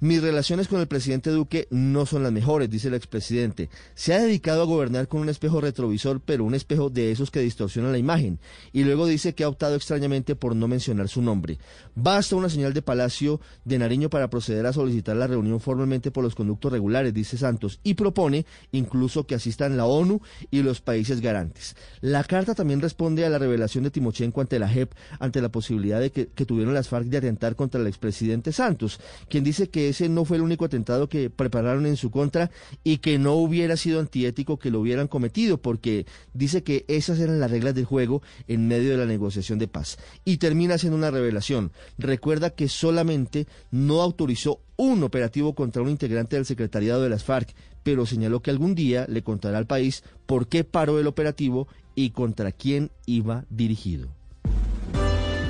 Mis 0.00 0.22
relaciones 0.22 0.68
con 0.68 0.78
el 0.78 0.86
presidente 0.86 1.30
Duque 1.30 1.66
no 1.72 2.06
son 2.06 2.22
las 2.22 2.30
mejores, 2.30 2.70
dice 2.70 2.86
el 2.86 2.94
expresidente. 2.94 3.68
Se 3.96 4.14
ha 4.14 4.20
dedicado 4.20 4.62
a 4.62 4.66
gobernar 4.66 5.08
con 5.08 5.20
un 5.20 5.28
espejo 5.28 5.60
retrovisor, 5.60 6.20
pero 6.20 6.44
un 6.44 6.54
espejo 6.54 6.88
de 6.88 7.10
esos 7.10 7.32
que 7.32 7.40
distorsionan 7.40 7.90
la 7.90 7.98
imagen. 7.98 8.38
Y 8.72 8.84
luego 8.84 9.06
dice 9.06 9.34
que 9.34 9.42
ha 9.42 9.48
optado 9.48 9.74
extrañamente 9.74 10.36
por 10.36 10.54
no 10.54 10.68
mencionar 10.68 11.08
su 11.08 11.20
nombre. 11.20 11.58
Basta 11.96 12.36
una 12.36 12.48
señal 12.48 12.74
de 12.74 12.82
Palacio 12.82 13.40
de 13.64 13.76
Nariño 13.76 14.08
para 14.08 14.30
proceder 14.30 14.66
a 14.66 14.72
solicitar 14.72 15.16
la 15.16 15.26
reunión 15.26 15.58
formalmente 15.58 16.12
por 16.12 16.22
los 16.22 16.36
conductos 16.36 16.70
regulares, 16.70 17.12
dice 17.12 17.36
Santos, 17.36 17.80
y 17.82 17.94
propone 17.94 18.46
incluso 18.70 19.26
que 19.26 19.34
asistan 19.34 19.76
la 19.76 19.86
ONU 19.86 20.20
y 20.52 20.62
los 20.62 20.80
países 20.80 21.20
garantes. 21.20 21.74
La 22.02 22.22
carta 22.22 22.54
también 22.54 22.80
responde 22.80 23.26
a 23.26 23.30
la 23.30 23.38
revelación 23.38 23.82
de 23.82 23.90
Timochenko 23.90 24.42
ante 24.42 24.60
la 24.60 24.68
JEP, 24.68 24.92
ante 25.18 25.42
la 25.42 25.48
posibilidad 25.48 26.00
de 26.00 26.12
que, 26.12 26.26
tuvieron 26.46 26.72
las 26.72 26.88
FARC 26.88 27.06
de 27.06 27.16
atentar 27.16 27.56
contra 27.56 27.80
el 27.80 27.88
expresidente 27.88 28.52
Santos, 28.52 29.00
quien 29.28 29.42
dice 29.42 29.68
que 29.68 29.87
ese 29.88 30.08
no 30.08 30.24
fue 30.24 30.36
el 30.36 30.42
único 30.42 30.64
atentado 30.64 31.08
que 31.08 31.30
prepararon 31.30 31.86
en 31.86 31.96
su 31.96 32.10
contra 32.10 32.50
y 32.84 32.98
que 32.98 33.18
no 33.18 33.34
hubiera 33.34 33.76
sido 33.76 34.00
antiético 34.00 34.58
que 34.58 34.70
lo 34.70 34.80
hubieran 34.80 35.08
cometido, 35.08 35.58
porque 35.60 36.06
dice 36.32 36.62
que 36.62 36.84
esas 36.88 37.18
eran 37.18 37.40
las 37.40 37.50
reglas 37.50 37.74
del 37.74 37.84
juego 37.84 38.22
en 38.46 38.68
medio 38.68 38.90
de 38.90 38.96
la 38.96 39.06
negociación 39.06 39.58
de 39.58 39.68
paz. 39.68 39.98
Y 40.24 40.38
termina 40.38 40.74
haciendo 40.74 40.96
una 40.96 41.10
revelación. 41.10 41.72
Recuerda 41.98 42.50
que 42.50 42.68
solamente 42.68 43.46
no 43.70 44.02
autorizó 44.02 44.60
un 44.76 45.02
operativo 45.02 45.54
contra 45.54 45.82
un 45.82 45.88
integrante 45.88 46.36
del 46.36 46.46
secretariado 46.46 47.02
de 47.02 47.08
las 47.08 47.24
FARC, 47.24 47.54
pero 47.82 48.06
señaló 48.06 48.40
que 48.40 48.50
algún 48.50 48.74
día 48.74 49.06
le 49.08 49.22
contará 49.22 49.58
al 49.58 49.66
país 49.66 50.04
por 50.26 50.48
qué 50.48 50.64
paró 50.64 50.98
el 51.00 51.06
operativo 51.06 51.68
y 51.94 52.10
contra 52.10 52.52
quién 52.52 52.90
iba 53.06 53.44
dirigido. 53.50 54.08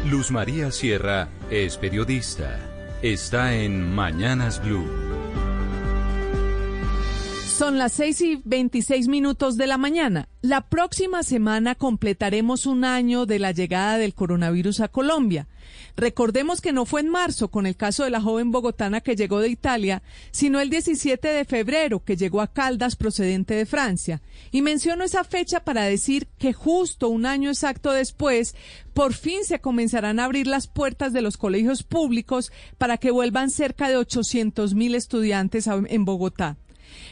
Luz 0.08 0.30
María 0.30 0.70
Sierra 0.70 1.28
es 1.50 1.76
periodista 1.76 2.67
está 3.02 3.54
en 3.54 3.94
Mañanas 3.94 4.60
Blue. 4.62 4.86
Son 7.46 7.78
las 7.78 7.92
6 7.92 8.20
y 8.20 8.42
26 8.44 9.08
minutos 9.08 9.56
de 9.56 9.66
la 9.66 9.78
mañana. 9.78 10.28
La 10.42 10.68
próxima 10.68 11.22
semana 11.22 11.74
completaremos 11.74 12.66
un 12.66 12.84
año 12.84 13.26
de 13.26 13.38
la 13.38 13.50
llegada 13.52 13.98
del 13.98 14.14
coronavirus 14.14 14.80
a 14.80 14.88
Colombia. 14.88 15.48
Recordemos 15.98 16.60
que 16.60 16.72
no 16.72 16.86
fue 16.86 17.00
en 17.00 17.08
marzo 17.08 17.48
con 17.48 17.66
el 17.66 17.74
caso 17.74 18.04
de 18.04 18.10
la 18.10 18.20
joven 18.20 18.52
bogotana 18.52 19.00
que 19.00 19.16
llegó 19.16 19.40
de 19.40 19.48
Italia, 19.48 20.04
sino 20.30 20.60
el 20.60 20.70
17 20.70 21.26
de 21.26 21.44
febrero 21.44 22.04
que 22.04 22.16
llegó 22.16 22.40
a 22.40 22.52
Caldas 22.52 22.94
procedente 22.94 23.54
de 23.54 23.66
Francia. 23.66 24.22
Y 24.52 24.62
menciono 24.62 25.02
esa 25.02 25.24
fecha 25.24 25.64
para 25.64 25.82
decir 25.82 26.28
que 26.38 26.52
justo 26.52 27.08
un 27.08 27.26
año 27.26 27.50
exacto 27.50 27.90
después, 27.90 28.54
por 28.94 29.12
fin 29.12 29.42
se 29.42 29.58
comenzarán 29.58 30.20
a 30.20 30.26
abrir 30.26 30.46
las 30.46 30.68
puertas 30.68 31.12
de 31.12 31.20
los 31.20 31.36
colegios 31.36 31.82
públicos 31.82 32.52
para 32.78 32.98
que 32.98 33.10
vuelvan 33.10 33.50
cerca 33.50 33.88
de 33.88 33.96
800 33.96 34.74
mil 34.74 34.94
estudiantes 34.94 35.66
en 35.66 36.04
Bogotá. 36.04 36.58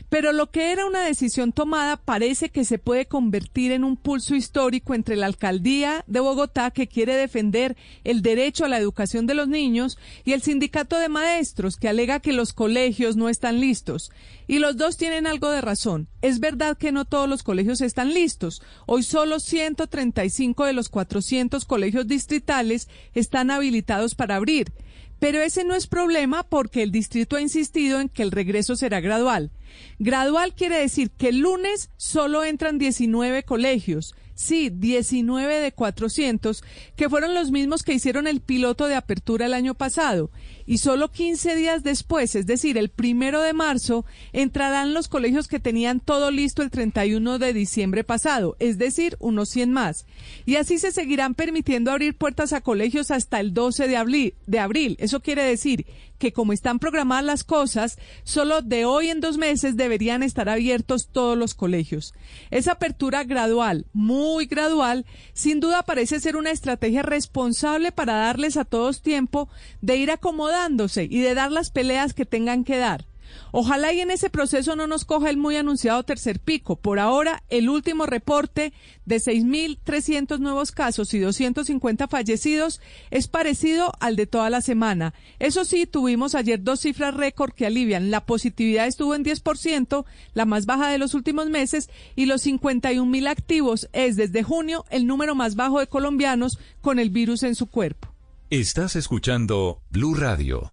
Pero 0.09 0.33
lo 0.33 0.51
que 0.51 0.73
era 0.73 0.87
una 0.87 1.05
decisión 1.05 1.53
tomada 1.53 1.97
parece 1.97 2.49
que 2.51 2.65
se 2.65 2.79
puede 2.79 3.07
convertir 3.07 3.73
en 3.73 3.85
un 3.85 3.97
pulso 3.97 4.35
histórico 4.35 4.95
entre 4.95 5.17
la 5.17 5.27
alcaldía 5.27 6.05
de 6.07 6.21
Bogotá, 6.21 6.71
que 6.71 6.87
quiere 6.87 7.15
defender 7.15 7.77
el 8.05 8.23
derecho 8.23 8.65
a 8.65 8.69
la 8.69 8.79
educación 8.79 9.27
de 9.27 9.35
los 9.35 9.49
niños, 9.49 9.99
y 10.25 10.33
el 10.33 10.43
sindicato 10.43 10.99
de 10.99 11.09
maestros, 11.09 11.77
que 11.77 11.89
alega 11.89 12.21
que 12.21 12.33
los 12.33 12.53
colegios 12.53 13.17
no 13.17 13.29
están 13.29 13.61
listos. 13.61 14.11
Y 14.49 14.59
los 14.61 14.77
dos 14.77 14.97
tienen 14.97 15.27
algo 15.27 15.51
de 15.51 15.61
razón. 15.61 16.09
Es 16.23 16.39
verdad 16.39 16.79
que 16.79 16.93
no 16.93 17.05
todos 17.05 17.29
los 17.29 17.43
colegios 17.43 17.81
están 17.81 18.15
listos. 18.15 18.63
Hoy 18.87 19.03
solo 19.03 19.41
135 19.41 20.65
de 20.65 20.73
los 20.73 20.89
400 20.89 21.65
colegios 21.65 22.07
distritales 22.07 22.89
están 23.15 23.51
habilitados 23.51 24.15
para 24.15 24.37
abrir. 24.37 24.73
Pero 25.19 25.41
ese 25.41 25.65
no 25.65 25.75
es 25.75 25.87
problema 25.87 26.43
porque 26.43 26.83
el 26.83 26.93
distrito 26.93 27.37
ha 27.37 27.41
insistido 27.41 28.01
en 28.01 28.09
que 28.09 28.23
el 28.23 28.31
regreso 28.31 28.77
será 28.77 29.01
gradual. 29.01 29.51
Gradual 29.99 30.55
quiere 30.55 30.79
decir 30.79 31.11
que 31.11 31.29
el 31.29 31.39
lunes 31.39 31.91
solo 31.97 32.45
entran 32.45 32.79
19 32.79 33.43
colegios 33.45 34.15
Sí, 34.37 34.69
19 34.69 35.61
de 35.61 35.73
400, 35.73 36.63
que 36.95 37.09
fueron 37.09 37.33
los 37.33 37.51
mismos 37.51 37.83
que 37.83 37.95
hicieron 37.95 38.27
el 38.27 38.43
piloto 38.43 38.87
de 38.87 38.95
apertura 38.95 39.47
el 39.47 39.55
año 39.55 39.73
pasado. 39.73 40.31
Y 40.67 40.77
solo 40.77 41.11
15 41.11 41.57
días 41.57 41.83
después, 41.83 42.35
es 42.35 42.45
decir, 42.45 42.77
el 42.77 42.91
primero 42.91 43.41
de 43.41 43.55
marzo, 43.55 44.05
entrarán 44.35 44.93
los 44.93 45.09
colegios 45.09 45.49
que 45.49 45.59
tenían 45.59 46.01
todo 46.01 46.31
listo 46.31 46.61
el 46.61 46.71
31 46.71 47.39
de 47.39 47.55
diciembre 47.55 48.05
pasado, 48.05 48.57
es 48.59 48.77
decir, 48.77 49.17
unos 49.21 49.49
100 49.49 49.73
más. 49.73 50.05
Y 50.45 50.57
así 50.57 50.77
se 50.77 50.93
seguirán 50.93 51.35
permitiendo 51.35 51.91
abrir 51.91 52.15
puertas 52.15 52.53
a 52.53 52.61
colegios 52.61 53.11
hasta 53.11 53.41
el 53.41 53.55
12 53.55 53.89
de 53.89 53.97
abril. 53.97 54.35
De 54.47 54.59
abril. 54.59 54.97
Eso 55.01 55.21
quiere 55.21 55.45
decir 55.45 55.87
que 56.19 56.33
como 56.33 56.53
están 56.53 56.79
programadas 56.79 57.25
las 57.25 57.45
cosas, 57.45 57.99
solo 58.25 58.63
de 58.63 58.85
hoy 58.85 59.09
en 59.09 59.21
dos 59.21 59.39
meses 59.39 59.77
deberían 59.77 60.23
estar 60.23 60.49
abiertos 60.49 61.09
todos 61.09 61.37
los 61.37 61.55
colegios. 61.55 62.15
Esa 62.51 62.73
apertura 62.73 63.25
gradual, 63.25 63.87
muy 63.93 64.47
gradual, 64.47 65.07
sin 65.33 65.61
duda 65.61 65.83
parece 65.83 66.21
ser 66.21 66.37
una 66.37 66.51
estrategia 66.51 67.03
responsable 67.03 67.93
para 67.93 68.15
darles 68.15 68.57
a 68.57 68.65
todos 68.65 69.03
tiempo 69.03 69.49
de 69.81 69.97
ir 69.97 70.11
acomodándose 70.11 71.05
y 71.05 71.21
de 71.21 71.35
dar 71.35 71.53
las 71.53 71.71
peleas 71.71 72.15
que 72.15 72.27
tengan 72.27 72.65
que 72.65 72.77
dar. 72.77 73.07
Ojalá 73.53 73.93
y 73.93 74.01
en 74.01 74.11
ese 74.11 74.31
proceso 74.31 74.77
no 74.77 74.87
nos 74.87 75.05
coja 75.05 75.31
el 75.31 75.37
muy 75.37 75.57
anunciado 75.57 76.03
tercer 76.03 76.41
pico. 76.41 76.77
Por 76.77 76.99
ahora, 76.99 77.43
el 77.49 77.69
último 77.69 78.07
reporte 78.07 78.73
de 79.05 79.17
6.300 79.17 80.39
nuevos 80.39 80.73
casos 80.73 81.15
y 81.15 81.19
250 81.19 82.09
fallecidos 82.09 82.81
es 83.11 83.29
parecido 83.29 83.93
al 84.01 84.17
de 84.17 84.27
toda 84.27 84.51
la 84.51 84.61
semana. 84.61 85.15
Eso 85.39 85.65
sí, 85.65 85.87
tuvimos 85.87 86.35
ayer 86.35 86.63
dos 86.63 86.81
cifras 86.81 87.15
récord 87.15 87.53
que 87.53 87.67
alivian. 87.67 88.11
La 88.11 88.25
positividad 88.25 88.87
estuvo 88.87 89.15
en 89.15 89.25
10%, 89.25 90.05
la 90.35 90.45
más 90.45 90.67
baja 90.67 90.89
de 90.89 90.99
los 90.99 91.15
últimos 91.15 91.49
meses, 91.49 91.91
y 92.15 92.27
los 92.27 92.47
51.000 92.47 93.29
activos 93.29 93.89
es 93.93 94.17
desde 94.17 94.43
junio 94.43 94.85
el 94.91 95.07
número 95.07 95.35
más 95.35 95.57
bajo 95.57 95.81
de 95.81 95.87
colombianos 95.87 96.59
con 96.81 96.99
el 96.99 97.11
virus 97.11 97.43
en 97.43 97.55
su 97.55 97.67
cuerpo. 97.67 98.09
Estás 98.51 98.95
escuchando 98.95 99.83
Blue 99.91 100.15
Radio. 100.15 100.73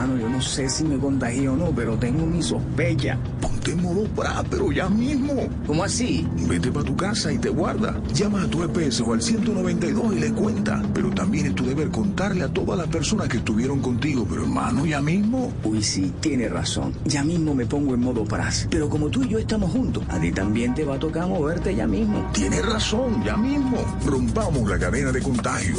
Hermano, 0.00 0.20
yo 0.20 0.28
no 0.28 0.40
sé 0.40 0.68
si 0.68 0.84
me 0.84 0.98
contagié 0.98 1.48
o 1.48 1.56
no, 1.56 1.70
pero 1.74 1.96
tengo 1.96 2.26
mi 2.26 2.42
sospecha. 2.42 3.18
Ponte 3.40 3.72
en 3.72 3.82
modo 3.82 4.04
para, 4.14 4.42
pero 4.44 4.72
ya 4.72 4.88
mismo. 4.88 5.34
¿Cómo 5.66 5.84
así? 5.84 6.26
Vete 6.48 6.72
para 6.72 6.86
tu 6.86 6.96
casa 6.96 7.32
y 7.32 7.38
te 7.38 7.50
guarda. 7.50 8.00
Llama 8.14 8.42
a 8.42 8.46
tu 8.46 8.62
EPS 8.62 9.00
o 9.02 9.12
al 9.12 9.22
192 9.22 10.16
y 10.16 10.20
le 10.20 10.32
cuenta. 10.32 10.82
Pero 10.94 11.10
también 11.10 11.46
es 11.46 11.54
tu 11.54 11.64
deber 11.64 11.90
contarle 11.90 12.44
a 12.44 12.48
todas 12.48 12.78
las 12.78 12.88
personas 12.88 13.28
que 13.28 13.38
estuvieron 13.38 13.80
contigo. 13.80 14.26
Pero 14.28 14.42
hermano, 14.44 14.86
ya 14.86 15.00
mismo. 15.00 15.52
Uy, 15.64 15.82
sí, 15.82 16.12
tiene 16.20 16.48
razón. 16.48 16.94
Ya 17.04 17.22
mismo 17.22 17.54
me 17.54 17.66
pongo 17.66 17.94
en 17.94 18.00
modo 18.00 18.24
para. 18.24 18.50
Pero 18.70 18.88
como 18.88 19.08
tú 19.08 19.22
y 19.22 19.28
yo 19.28 19.38
estamos 19.38 19.70
juntos, 19.70 20.02
a 20.08 20.18
ti 20.18 20.32
también 20.32 20.74
te 20.74 20.84
va 20.84 20.94
a 20.94 20.98
tocar 20.98 21.26
moverte 21.26 21.74
ya 21.74 21.86
mismo. 21.86 22.30
Tienes 22.32 22.64
razón, 22.64 23.22
ya 23.22 23.36
mismo. 23.36 23.76
Rompamos 24.06 24.68
la 24.68 24.78
cadena 24.78 25.12
de 25.12 25.20
contagio. 25.20 25.76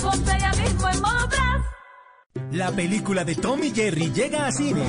Ponte 0.00 0.32
ya 0.38 0.52
mismo 0.62 0.88
en 0.88 1.00
modo 1.00 1.28
para. 1.30 1.81
La 2.52 2.70
película 2.70 3.24
de 3.24 3.34
Tom 3.34 3.62
y 3.62 3.70
Jerry 3.70 4.12
llega 4.12 4.46
a 4.46 4.52
cines. 4.52 4.88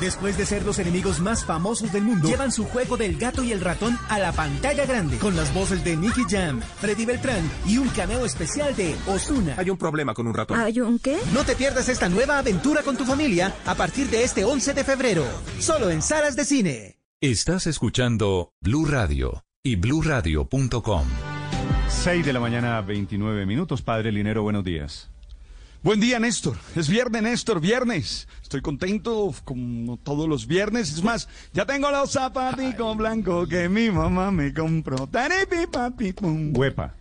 Después 0.00 0.36
de 0.36 0.44
ser 0.44 0.64
los 0.64 0.78
enemigos 0.78 1.20
más 1.20 1.44
famosos 1.44 1.92
del 1.92 2.02
mundo, 2.02 2.28
llevan 2.28 2.50
su 2.52 2.64
juego 2.64 2.96
del 2.96 3.16
gato 3.16 3.42
y 3.44 3.52
el 3.52 3.60
ratón 3.60 3.96
a 4.08 4.18
la 4.18 4.32
pantalla 4.32 4.84
grande, 4.84 5.18
con 5.18 5.36
las 5.36 5.54
voces 5.54 5.84
de 5.84 5.96
Nicky 5.96 6.24
Jam, 6.28 6.60
Freddy 6.60 7.06
Beltrán 7.06 7.48
y 7.66 7.78
un 7.78 7.88
cameo 7.88 8.26
especial 8.26 8.74
de 8.76 8.94
Osuna. 9.06 9.54
Hay 9.56 9.70
un 9.70 9.78
problema 9.78 10.12
con 10.14 10.26
un 10.26 10.34
ratón. 10.34 10.58
¿Hay 10.58 10.80
un 10.80 10.98
qué? 10.98 11.16
No 11.32 11.44
te 11.44 11.54
pierdas 11.54 11.88
esta 11.88 12.08
nueva 12.08 12.38
aventura 12.38 12.82
con 12.82 12.96
tu 12.96 13.04
familia 13.04 13.54
a 13.64 13.74
partir 13.74 14.08
de 14.08 14.24
este 14.24 14.44
11 14.44 14.74
de 14.74 14.84
febrero, 14.84 15.24
solo 15.58 15.90
en 15.90 16.02
salas 16.02 16.36
de 16.36 16.44
cine. 16.44 16.98
Estás 17.20 17.66
escuchando 17.66 18.52
Blue 18.60 18.84
Radio 18.84 19.44
y 19.62 19.76
bluradio.com. 19.76 21.06
6 21.88 22.26
de 22.26 22.32
la 22.32 22.40
mañana, 22.40 22.80
29 22.82 23.46
minutos. 23.46 23.80
Padre 23.80 24.12
Linero, 24.12 24.42
buenos 24.42 24.64
días. 24.64 25.13
Buen 25.84 26.00
día, 26.00 26.18
Néstor. 26.18 26.56
Es 26.74 26.88
viernes, 26.88 27.22
Néstor, 27.22 27.60
viernes. 27.60 28.26
Estoy 28.42 28.62
contento 28.62 29.34
como 29.44 29.98
todos 29.98 30.26
los 30.26 30.46
viernes. 30.46 30.90
Es 30.90 31.02
más, 31.04 31.28
ya 31.52 31.66
tengo 31.66 31.90
los 31.90 32.10
zapaticos 32.10 32.96
blancos 32.96 33.46
que 33.50 33.68
mi 33.68 33.90
mamá 33.90 34.30
me 34.30 34.54
compró. 34.54 35.06
Huepa. 36.56 36.94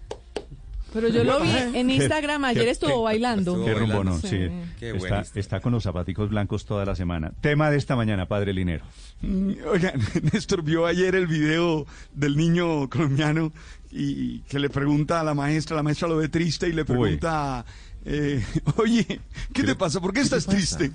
Pero 0.91 1.07
yo 1.07 1.23
lo 1.23 1.39
vi 1.39 1.49
en 1.73 1.89
Instagram, 1.89 2.43
ayer 2.43 2.67
estuvo 2.67 3.03
bailando. 3.03 3.63
Qué 3.63 3.73
rumbo, 3.73 4.03
no, 4.03 4.19
Sí. 4.19 4.27
sí. 4.27 4.49
Qué 4.79 4.91
Está, 5.33 5.61
con 5.61 5.71
los 5.71 5.83
zapaticos 5.83 6.29
blancos 6.29 6.65
toda 6.65 6.83
la 6.85 6.93
semana. 6.93 7.31
Tema 7.39 7.71
de 7.71 7.77
esta 7.77 7.95
mañana, 7.95 8.27
padre 8.27 8.53
Linero. 8.53 8.83
Mm, 9.21 9.53
Oigan, 9.71 9.93
Néstor 10.33 10.61
vio 10.61 10.85
ayer 10.85 11.15
el 11.15 11.27
video 11.27 11.87
del 12.13 12.35
niño 12.35 12.89
colombiano 12.89 13.53
y 13.91 14.39
que 14.41 14.59
le 14.59 14.69
pregunta 14.69 15.21
a 15.21 15.23
la 15.23 15.33
maestra, 15.33 15.77
la 15.77 15.83
maestra 15.83 16.09
lo 16.09 16.17
ve 16.17 16.27
triste 16.27 16.67
y 16.67 16.73
le 16.73 16.83
pregunta, 16.83 17.65
eh, 18.05 18.45
oye, 18.77 19.19
¿qué 19.53 19.63
te 19.63 19.75
pasa? 19.75 19.99
¿Por 20.01 20.13
qué 20.13 20.21
estás 20.21 20.45
triste? 20.45 20.91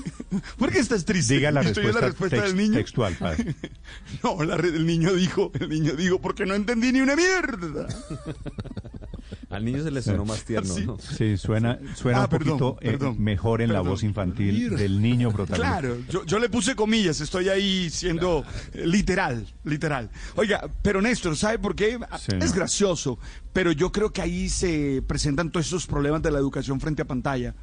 ¿Por 0.58 0.70
qué 0.70 0.78
estás 0.78 1.04
triste? 1.04 1.34
Diga 1.34 1.50
la 1.50 1.62
respuesta, 1.62 2.00
la 2.00 2.06
respuesta 2.08 2.36
tex- 2.36 2.42
del 2.42 2.56
niño. 2.56 2.74
textual, 2.78 3.14
padre. 3.16 3.54
No, 4.22 4.42
la 4.44 4.56
el 4.56 4.86
niño 4.86 5.12
dijo, 5.14 5.50
el 5.58 5.68
niño 5.68 5.92
dijo, 5.94 6.20
porque 6.20 6.46
no 6.46 6.54
entendí 6.54 6.92
ni 6.92 7.00
una 7.00 7.16
mierda. 7.16 7.86
Al 9.50 9.64
niño 9.64 9.82
se 9.82 9.90
le 9.90 10.00
sonó 10.00 10.24
más 10.24 10.44
tierno, 10.44 10.72
Sí. 10.74 10.86
¿no? 10.86 10.96
Sí, 10.98 11.36
suena, 11.36 11.78
suena 11.96 12.20
Ah, 12.20 12.24
un 12.24 12.30
perdón, 12.30 12.58
poquito 12.58 12.78
eh, 13.10 13.14
mejor 13.18 13.60
en 13.62 13.72
la 13.72 13.80
voz 13.80 14.04
infantil 14.04 14.76
del 14.76 15.02
niño 15.02 15.32
protagonista. 15.32 15.80
Claro, 15.80 15.96
yo, 16.08 16.24
yo 16.24 16.38
le 16.38 16.48
puse 16.48 16.76
comillas, 16.76 17.20
estoy 17.20 17.48
ahí 17.48 17.90
siendo 17.90 18.44
eh, 18.72 18.86
literal, 18.86 19.44
literal. 19.64 20.08
Oiga, 20.36 20.70
pero 20.82 21.02
Néstor, 21.02 21.36
¿sabe 21.36 21.58
por 21.58 21.74
qué? 21.74 21.98
Sí. 22.20 22.32
Es 22.40 22.52
gracioso, 22.54 23.18
pero 23.52 23.72
yo 23.72 23.90
creo 23.90 24.12
que 24.12 24.22
ahí 24.22 24.48
se 24.48 25.02
presentan 25.06 25.50
todos 25.50 25.66
esos 25.66 25.86
problemas 25.86 26.22
de 26.22 26.30
la 26.30 26.38
educación 26.38 26.78
frente 26.80 27.02
a 27.02 27.04
pantalla. 27.06 27.54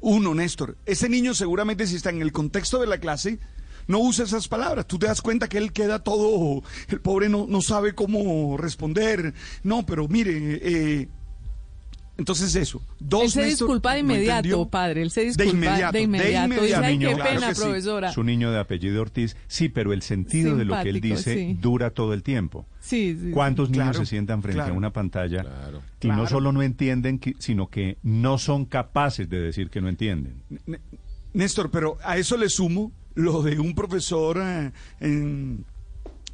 Uno, 0.00 0.34
Néstor, 0.34 0.76
ese 0.84 1.08
niño 1.08 1.32
seguramente 1.32 1.86
si 1.86 1.96
está 1.96 2.10
en 2.10 2.20
el 2.20 2.32
contexto 2.32 2.78
de 2.78 2.86
la 2.86 2.98
clase, 2.98 3.38
no 3.86 3.98
usa 3.98 4.24
esas 4.24 4.48
palabras. 4.48 4.86
Tú 4.86 4.98
te 4.98 5.06
das 5.06 5.20
cuenta 5.22 5.48
que 5.48 5.58
él 5.58 5.72
queda 5.72 5.98
todo, 6.00 6.62
el 6.88 7.00
pobre 7.00 7.28
no, 7.28 7.46
no 7.48 7.60
sabe 7.60 7.94
cómo 7.94 8.56
responder. 8.56 9.34
No, 9.62 9.84
pero 9.86 10.08
mire, 10.08 10.60
eh, 10.62 11.08
entonces 12.16 12.54
eso. 12.54 12.80
Dos, 13.00 13.24
Él 13.24 13.30
se 13.32 13.40
Néstor, 13.40 13.66
disculpa 13.66 13.94
de 13.94 13.98
inmediato, 14.00 14.68
padre. 14.68 15.02
Él 15.02 15.10
se 15.10 15.20
De 15.22 15.26
disculpa 15.26 15.50
inmediato, 15.52 15.92
de 15.94 15.98
de 15.98 16.04
inmediato. 16.04 16.48
Dice, 16.48 16.54
inmediato. 16.60 16.84
ay, 16.86 16.92
qué 16.92 17.04
Niño, 17.06 17.16
pena, 17.16 17.24
claro 17.30 17.48
que 17.48 17.54
sí. 17.56 17.60
profesora. 17.62 18.12
Su 18.12 18.22
niño 18.22 18.52
de 18.52 18.60
apellido 18.60 19.02
Ortiz, 19.02 19.36
sí, 19.48 19.68
pero 19.68 19.92
el 19.92 20.02
sentido 20.02 20.56
de 20.56 20.64
lo 20.64 20.80
que 20.80 20.90
él 20.90 21.00
dice 21.00 21.34
sí. 21.34 21.58
dura 21.60 21.90
todo 21.90 22.14
el 22.14 22.22
tiempo. 22.22 22.66
Sí, 22.78 23.18
sí. 23.20 23.30
¿Cuántos 23.32 23.68
niños 23.70 23.86
Claro, 23.90 23.98
se 23.98 24.06
sientan 24.06 24.42
frente 24.42 24.58
claro. 24.58 24.74
a 24.74 24.76
una 24.76 24.92
pantalla 24.92 25.40
Claro. 25.42 25.82
y 26.00 26.06
no 26.06 26.28
solo 26.28 26.52
no 26.52 26.62
entienden, 26.62 27.18
que- 27.18 27.34
sino 27.40 27.68
que 27.68 27.98
no 28.04 28.38
son 28.38 28.64
capaces 28.66 29.28
de 29.28 29.40
decir 29.40 29.68
que 29.68 29.80
no 29.80 29.88
entienden? 29.88 30.40
N- 30.68 30.78
Néstor, 31.32 31.72
pero 31.72 31.98
a 32.04 32.16
eso 32.16 32.36
le 32.36 32.48
sumo 32.48 32.92
lo 33.14 33.42
de 33.42 33.58
un 33.60 33.74
profesor 33.74 34.38
eh, 34.42 34.72
en- 35.00 35.64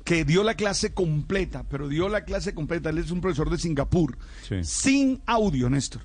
que 0.04 0.24
dio 0.24 0.42
la 0.42 0.54
clase 0.54 0.92
completa, 0.94 1.64
pero 1.68 1.86
dio 1.88 2.08
la 2.08 2.24
clase 2.24 2.54
completa. 2.54 2.90
Él 2.90 2.98
es 2.98 3.10
un 3.10 3.20
profesor 3.20 3.48
de 3.50 3.58
Singapur, 3.58 4.16
Sí. 4.48 4.56
sin 4.64 5.20
audio, 5.26 5.70
Néstor. 5.70 6.02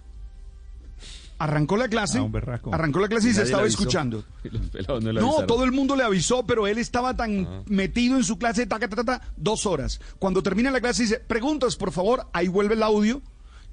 Arrancó 1.37 1.75
la 1.75 1.89
clase, 1.89 2.17
Ah, 2.19 2.23
un 2.23 2.31
berraco. 2.31 2.73
arrancó 2.73 2.99
la 2.99 3.09
clase 3.09 3.29
y 3.29 3.33
se 3.33 3.43
estaba 3.43 3.67
escuchando. 3.67 4.23
Y 4.45 4.49
los 4.49 4.69
pelados 4.69 5.03
no 5.03 5.11
le 5.11 5.19
No, 5.19 5.45
todo 5.45 5.65
el 5.65 5.73
mundo 5.73 5.95
le 5.97 6.03
avisó, 6.03 6.45
pero 6.45 6.65
él 6.65 6.77
estaba 6.77 7.15
tan 7.17 7.63
metido 7.67 8.15
en 8.15 8.23
su 8.23 8.37
clase, 8.37 8.65
taca, 8.67 8.87
taca, 8.87 9.21
dos 9.35 9.65
horas. 9.65 9.99
Cuando 10.17 10.41
termina 10.41 10.71
la 10.71 10.79
clase 10.79 11.03
dice, 11.03 11.19
preguntas, 11.19 11.75
por 11.75 11.91
favor, 11.91 12.27
ahí 12.31 12.47
vuelve 12.47 12.75
el 12.75 12.83
audio. 12.83 13.21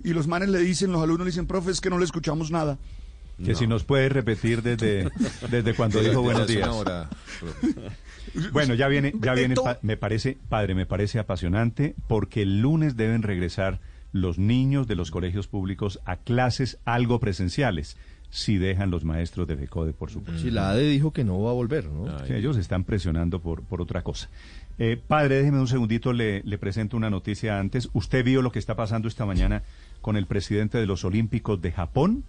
Y 0.03 0.12
los 0.12 0.27
manes 0.27 0.49
le 0.49 0.59
dicen, 0.59 0.91
los 0.91 1.01
alumnos 1.03 1.27
le 1.27 1.31
dicen, 1.31 1.47
profe, 1.47 1.70
es 1.70 1.81
que 1.81 1.89
no 1.91 1.99
le 1.99 2.05
escuchamos 2.05 2.51
nada. 2.51 2.79
Que 3.44 3.55
si 3.55 3.66
nos 3.66 3.85
puede 3.85 4.09
repetir 4.09 4.62
desde, 4.62 5.10
desde 5.51 5.74
cuando 5.77 6.01
dijo 6.01 6.23
buenos 6.23 6.47
días. 6.47 6.69
hora. 6.69 7.09
Bueno, 8.52 8.74
ya 8.74 8.89
viene, 8.89 9.12
ya 9.20 9.35
viene, 9.35 9.55
me 9.82 9.97
parece, 9.97 10.39
padre, 10.48 10.74
me 10.74 10.86
parece 10.86 11.19
apasionante 11.19 11.94
porque 12.09 12.43
el 12.43 12.60
lunes 12.60 12.97
deben 12.97 13.23
regresar 13.23 13.81
los 14.12 14.39
niños 14.39 14.86
de 14.86 14.94
los 14.94 15.10
colegios 15.10 15.48
públicos 15.48 16.01
a 16.05 16.16
clases 16.16 16.78
algo 16.85 17.19
presenciales, 17.19 17.97
si 18.31 18.56
dejan 18.56 18.90
los 18.90 19.05
maestros 19.05 19.47
de 19.47 19.56
FECODE, 19.56 19.93
por 19.93 20.10
supuesto. 20.10 20.40
Si 20.40 20.51
la 20.51 20.70
ADE 20.70 20.89
dijo 20.89 21.12
que 21.12 21.24
no 21.24 21.40
va 21.43 21.51
a 21.51 21.55
volver, 21.55 21.86
¿no? 21.86 22.06
Sí, 22.27 22.32
ellos 22.32 22.56
están 22.56 22.85
presionando 22.85 23.40
por, 23.40 23.62
por 23.62 23.82
otra 23.82 24.02
cosa. 24.02 24.31
Eh, 24.78 24.98
padre, 25.06 25.36
déjeme 25.36 25.60
un 25.60 25.69
segundito, 25.69 26.12
le, 26.14 26.43
le 26.43 26.59
presento 26.59 26.97
una 26.97 27.10
noticia 27.10 27.59
antes. 27.59 27.90
¿Usted 27.93 28.24
vio 28.24 28.40
lo 28.40 28.51
que 28.51 28.59
está 28.59 28.74
pasando 28.74 29.09
esta 29.09 29.27
mañana 29.27 29.62
con 30.01 30.16
el 30.16 30.27
presidente 30.27 30.78
de 30.78 30.86
los 30.86 31.05
Olímpicos 31.05 31.60
de 31.60 31.73
Japón? 31.73 32.24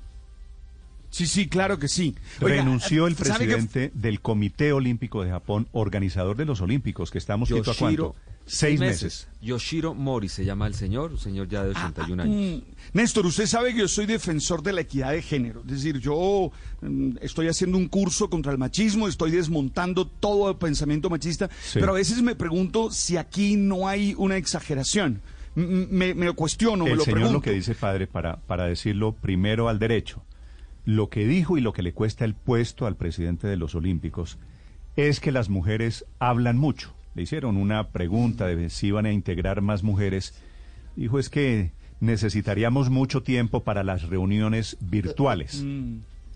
Sí, 1.14 1.27
sí, 1.27 1.48
claro 1.48 1.77
que 1.77 1.88
sí. 1.88 2.15
Oiga, 2.41 2.56
Renunció 2.57 3.06
el 3.06 3.14
presidente 3.14 3.91
del 3.94 4.19
Comité 4.19 4.73
Olímpico 4.73 5.23
de 5.23 5.30
Japón, 5.30 5.68
organizador 5.72 6.35
de 6.35 6.45
los 6.45 6.60
Olímpicos, 6.60 7.11
que 7.11 7.19
estamos 7.19 7.49
quito 7.49 7.61
a 7.61 7.65
Yoshiro, 7.65 8.14
cuánto? 8.14 8.34
Seis 8.48 8.80
meses. 8.80 9.27
Yoshiro 9.40 9.94
Mori 9.94 10.27
se 10.27 10.44
llama 10.44 10.65
el 10.65 10.73
señor, 10.73 11.11
un 11.11 11.19
señor 11.19 11.48
ya 11.48 11.64
de 11.64 11.69
81 11.69 12.23
años. 12.23 12.35
Mm, 12.64 12.98
Néstor, 12.98 13.27
usted 13.27 13.45
sabe 13.45 13.73
que 13.73 13.81
yo 13.81 13.88
soy 13.88 14.07
defensor 14.07 14.64
de 14.64 14.73
la 14.73 14.81
equidad 14.81 15.11
de 15.11 15.22
género. 15.22 15.61
Es 15.68 15.72
decir, 15.73 15.99
yo 15.99 16.52
mm, 16.81 17.18
estoy 17.22 17.48
haciendo 17.48 17.77
un 17.77 17.88
curso 17.90 18.27
contra 18.30 18.52
el 18.52 18.57
machismo, 18.57 19.07
estoy 19.07 19.30
desmontando 19.30 20.07
todo 20.07 20.49
el 20.49 20.56
pensamiento 20.57 21.11
machista, 21.11 21.48
Sí. 21.64 21.80
pero 21.80 21.91
a 21.91 21.95
veces 21.95 22.23
me 22.23 22.34
pregunto 22.35 22.90
si 22.91 23.18
aquí 23.18 23.56
no 23.56 23.88
hay 23.88 24.15
una 24.18 24.35
exageración. 24.38 25.22
M- 25.56 25.88
Me, 25.91 26.15
me 26.15 26.26
lo 26.26 26.34
cuestiono, 26.34 26.85
me 26.85 26.91
el 26.94 26.98
lo 26.98 27.03
señor 27.03 27.18
pregunto. 27.19 27.38
lo 27.38 27.41
que 27.44 27.52
dice, 27.52 27.76
padre, 27.76 28.07
para, 28.07 28.38
para 28.38 28.65
decirlo 28.65 29.14
primero 29.14 29.69
al 29.69 29.77
derecho, 29.77 30.23
lo 30.85 31.10
que 31.10 31.26
dijo 31.26 31.57
y 31.57 31.61
lo 31.61 31.73
que 31.73 31.84
le 31.84 31.93
cuesta 31.93 32.26
el 32.26 32.34
puesto 32.34 32.85
al 32.85 32.95
presidente 32.95 33.47
de 33.47 33.57
los 33.57 33.76
Olímpicos 33.76 34.38
es 34.95 35.19
que 35.19 35.31
las 35.31 35.49
mujeres 35.49 36.05
hablan 36.19 36.57
mucho. 36.57 36.93
Le 37.15 37.23
hicieron 37.23 37.57
una 37.57 37.89
pregunta 37.89 38.47
de 38.47 38.69
si 38.69 38.88
iban 38.88 39.05
a 39.05 39.11
integrar 39.11 39.61
más 39.61 39.84
mujeres. 39.84 40.34
Dijo 40.95 41.19
es 41.19 41.30
que 41.30 41.72
necesitaríamos 41.99 42.89
mucho 42.89 43.23
tiempo 43.23 43.64
para 43.64 43.84
las 43.84 44.03
reuniones 44.03 44.77
virtuales. 44.81 45.64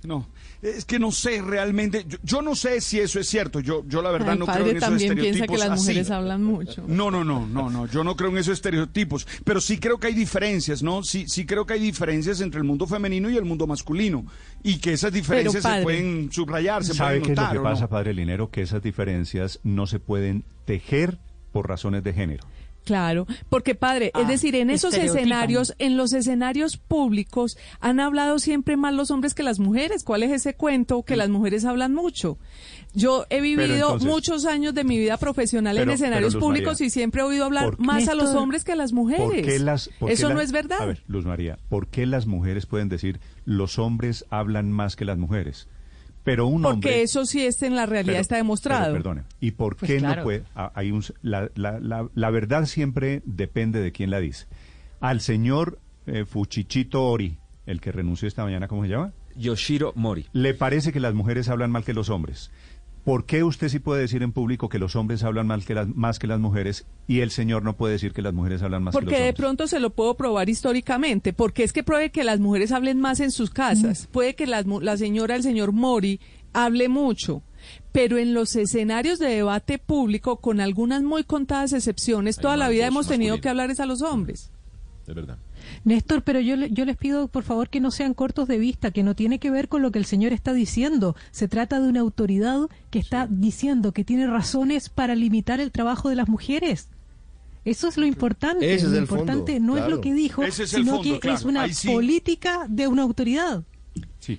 No, 0.07 0.27
es 0.61 0.85
que 0.85 0.99
no 0.99 1.11
sé 1.11 1.41
realmente, 1.41 2.05
yo, 2.07 2.17
yo 2.23 2.41
no 2.41 2.55
sé 2.55 2.79
si 2.81 2.99
eso 2.99 3.19
es 3.19 3.27
cierto, 3.27 3.59
yo, 3.59 3.83
yo 3.87 4.01
la 4.01 4.09
verdad 4.11 4.37
no 4.37 4.45
creo 4.45 4.65
en 4.67 4.77
esos 4.77 4.89
también 4.89 5.13
piensa 5.15 5.43
estereotipos 5.43 5.55
que 5.55 5.67
las 5.69 5.71
así. 5.79 5.81
mujeres 5.89 6.11
hablan 6.11 6.43
mucho. 6.43 6.83
No, 6.87 7.11
no, 7.11 7.23
no, 7.25 7.45
no, 7.45 7.69
no, 7.69 7.85
yo 7.87 8.03
no 8.03 8.15
creo 8.15 8.29
en 8.31 8.37
esos 8.37 8.53
estereotipos, 8.53 9.27
pero 9.43 9.59
sí 9.59 9.77
creo 9.79 9.99
que 9.99 10.07
hay 10.07 10.13
diferencias, 10.13 10.81
¿no? 10.81 11.03
Sí, 11.03 11.25
sí 11.27 11.45
creo 11.45 11.65
que 11.65 11.73
hay 11.73 11.81
diferencias 11.81 12.39
entre 12.41 12.59
el 12.59 12.63
mundo 12.63 12.87
femenino 12.87 13.29
y 13.29 13.35
el 13.37 13.43
mundo 13.45 13.67
masculino 13.67 14.25
y 14.63 14.77
que 14.79 14.93
esas 14.93 15.11
diferencias 15.11 15.61
se 15.61 15.69
padre, 15.69 15.83
pueden 15.83 16.31
subrayar, 16.31 16.83
se 16.85 16.93
¿Sabe 16.93 17.19
pueden 17.19 17.23
qué 17.23 17.31
es 17.33 17.37
lo 17.37 17.41
notar. 17.43 17.53
que 17.53 17.59
¿o 17.59 17.63
no? 17.63 17.69
pasa, 17.69 17.89
padre 17.89 18.13
Linero? 18.13 18.49
Que 18.49 18.61
esas 18.61 18.81
diferencias 18.81 19.59
no 19.63 19.87
se 19.87 19.99
pueden 19.99 20.45
tejer 20.65 21.17
por 21.51 21.67
razones 21.67 22.03
de 22.03 22.13
género. 22.13 22.45
Claro, 22.87 23.27
porque 23.49 23.75
padre, 23.75 24.07
es 24.07 24.11
Ah, 24.13 24.23
decir, 24.23 24.55
en 24.55 24.69
esos 24.69 24.93
escenarios, 24.93 25.75
en 25.77 25.97
los 25.97 26.13
escenarios 26.13 26.77
públicos, 26.77 27.57
han 27.81 27.99
hablado 27.99 28.39
siempre 28.39 28.77
más 28.77 28.93
los 28.93 29.11
hombres 29.11 29.33
que 29.33 29.43
las 29.43 29.59
mujeres. 29.59 30.05
¿Cuál 30.05 30.23
es 30.23 30.31
ese 30.31 30.53
cuento? 30.53 31.03
Que 31.03 31.17
las 31.17 31.27
mujeres 31.27 31.65
hablan 31.65 31.93
mucho. 31.93 32.37
Yo 32.93 33.25
he 33.29 33.41
vivido 33.41 33.73
entonces- 33.75 34.09
muchos 34.09 34.45
años 34.45 34.73
de 34.73 34.85
mi 34.85 34.97
vida 34.97 35.17
profesional 35.17 35.77
en 35.77 35.89
escenarios 35.89 36.33
pero, 36.35 36.45
públicos 36.45 36.73
María, 36.75 36.87
y 36.87 36.89
siempre 36.89 37.21
he 37.21 37.25
oído 37.25 37.43
hablar 37.43 37.65
¿por- 37.65 37.79
más 37.79 38.07
a 38.07 38.15
los 38.15 38.29
hombres 38.35 38.63
que 38.63 38.71
a 38.71 38.75
las 38.77 38.93
mujeres. 38.93 39.21
¿Por 39.25 39.41
qué 39.41 39.59
las, 39.59 39.89
por 39.99 40.09
Eso 40.09 40.29
no 40.33 40.39
es 40.39 40.53
verdad. 40.53 40.81
A 40.81 40.85
ver, 40.85 41.03
Luz 41.07 41.25
María, 41.25 41.59
¿por 41.67 41.87
qué 41.87 42.05
las 42.05 42.25
mujeres 42.25 42.65
pueden 42.65 42.87
decir 42.87 43.19
los 43.43 43.77
hombres 43.79 44.25
hablan 44.29 44.71
más 44.71 44.95
que 44.95 45.03
las 45.03 45.17
mujeres? 45.17 45.67
Pero 46.27 46.45
un 46.47 46.61
Porque 46.61 46.73
hombre... 46.75 47.01
eso 47.03 47.25
sí 47.25 47.45
es 47.45 47.61
en 47.63 47.73
la 47.73 47.85
realidad 47.85 48.15
pero- 48.15 48.21
está 48.21 48.35
demostrado. 48.35 48.91
pero 48.91 48.95
perdone, 48.95 49.23
¿y 49.39 49.51
por 49.51 49.77
Pues 49.77 49.89
qué 49.89 49.97
claro. 49.99 50.17
no 50.17 50.23
puede? 50.25 50.43
ah, 50.55 50.73
Hay 50.75 50.91
un, 50.91 51.01
la, 51.21 51.49
la- 51.55 51.79
la- 51.79 52.09
la 52.13 52.29
verdad 52.31 52.65
siempre 52.65 53.21
depende 53.23 53.79
de 53.79 53.93
quién 53.93 54.09
la 54.11 54.19
dice. 54.19 54.45
Al 54.99 55.21
señor 55.21 55.79
eh, 56.05 56.25
Fuchichito 56.25 57.05
Ori, 57.05 57.37
el 57.65 57.79
que 57.79 57.93
renunció 57.93 58.27
esta 58.27 58.43
mañana, 58.43 58.67
¿cómo 58.67 58.83
se 58.83 58.89
llama? 58.89 59.13
Yoshiro 59.37 59.93
Mori. 59.95 60.25
¿Le 60.33 60.53
parece 60.53 60.91
que 60.91 60.99
las 60.99 61.13
mujeres 61.13 61.47
hablan 61.47 61.71
mal 61.71 61.83
que 61.85 61.93
los 61.93 62.09
hombres? 62.09 62.51
¿Por 63.07 63.23
qué 63.25 63.41
usted 63.45 63.69
sí 63.69 63.79
puede 63.79 64.01
decir 64.01 64.21
en 64.21 64.33
público 64.33 64.67
que 64.67 64.79
los 64.79 64.97
hombres 64.97 65.23
hablan 65.23 65.47
mal 65.47 65.63
que 65.63 65.73
las, 65.73 65.87
más 65.95 66.19
que 66.19 66.27
las 66.27 66.41
mujeres 66.41 66.85
y 67.07 67.21
el 67.21 67.31
señor 67.31 67.63
no 67.63 67.77
puede 67.77 67.93
decir 67.93 68.11
que 68.11 68.21
las 68.21 68.33
mujeres 68.33 68.61
hablan 68.61 68.83
más 68.83 68.91
que 68.91 68.97
Porque 68.99 69.11
los 69.11 69.19
de 69.19 69.29
hombres? 69.29 69.39
pronto 69.39 69.67
se 69.67 69.79
lo 69.79 69.91
puedo 69.91 70.15
probar 70.17 70.49
históricamente, 70.49 71.31
porque 71.31 71.63
es 71.63 71.71
que 71.71 71.83
puede 71.83 72.09
que 72.09 72.25
las 72.25 72.41
mujeres 72.41 72.73
hablen 72.73 72.99
más 72.99 73.21
en 73.21 73.31
sus 73.31 73.49
casas, 73.49 74.09
puede 74.11 74.35
que 74.35 74.45
las 74.45 74.65
la 74.65 74.97
señora, 74.97 75.37
el 75.37 75.43
señor 75.43 75.71
Mori, 75.71 76.19
hable 76.51 76.89
mucho, 76.89 77.43
pero 77.93 78.17
en 78.17 78.33
los 78.33 78.53
escenarios 78.57 79.19
de 79.19 79.27
debate 79.29 79.77
público, 79.79 80.41
con 80.41 80.59
algunas 80.59 81.01
muy 81.01 81.23
contadas 81.23 81.71
excepciones, 81.71 82.37
Hay 82.39 82.41
toda 82.41 82.57
la 82.57 82.67
vida 82.67 82.87
hemos 82.87 83.07
tenido 83.07 83.35
masculina. 83.35 83.41
que 83.41 83.49
hablar 83.49 83.71
es 83.71 83.79
a 83.79 83.85
los 83.85 84.01
hombres. 84.01 84.51
Es 85.07 85.15
verdad. 85.15 85.37
Néstor, 85.87 86.21
pero 86.21 86.41
yo, 86.41 86.57
le- 86.57 86.69
yo 86.69 86.83
les 86.83 86.97
pido 86.97 87.29
por 87.29 87.43
favor 87.43 87.69
que 87.69 87.79
no 87.79 87.91
sean 87.91 88.13
cortos 88.13 88.47
de 88.49 88.57
vista, 88.57 88.91
que 88.91 89.03
no 89.03 89.15
tiene 89.15 89.39
que 89.39 89.49
ver 89.51 89.69
con 89.69 89.81
lo 89.81 89.89
que 89.91 89.99
el 89.99 90.05
señor 90.05 90.33
está 90.33 90.51
diciendo. 90.51 91.15
Se 91.31 91.47
trata 91.47 91.79
de 91.79 91.87
una 91.87 92.01
autoridad 92.01 92.59
que 92.89 92.99
está 92.99 93.25
diciendo 93.29 93.93
que 93.93 94.03
tiene 94.03 94.27
razones 94.27 94.89
para 94.89 95.15
limitar 95.15 95.61
el 95.61 95.71
trabajo 95.71 96.09
de 96.09 96.15
las 96.15 96.27
mujeres. 96.27 96.89
Eso 97.63 97.87
es 97.87 97.95
lo 97.97 98.05
importante. 98.05 98.73
Ese 98.73 98.85
es 98.87 98.91
lo 98.91 98.97
el 98.99 99.07
fondo, 99.07 99.23
importante 99.23 99.59
no 99.61 99.77
es 99.77 99.87
lo 99.89 100.01
que 100.01 100.13
dijo, 100.13 100.43
es 100.43 100.55
sino 100.55 100.95
fondo, 100.97 101.03
que 101.03 101.19
claro, 101.19 101.37
es 101.37 101.45
una 101.45 101.67
sí. 101.73 101.87
política 101.87 102.65
de 102.69 102.87
una 102.89 103.03
autoridad. 103.03 103.63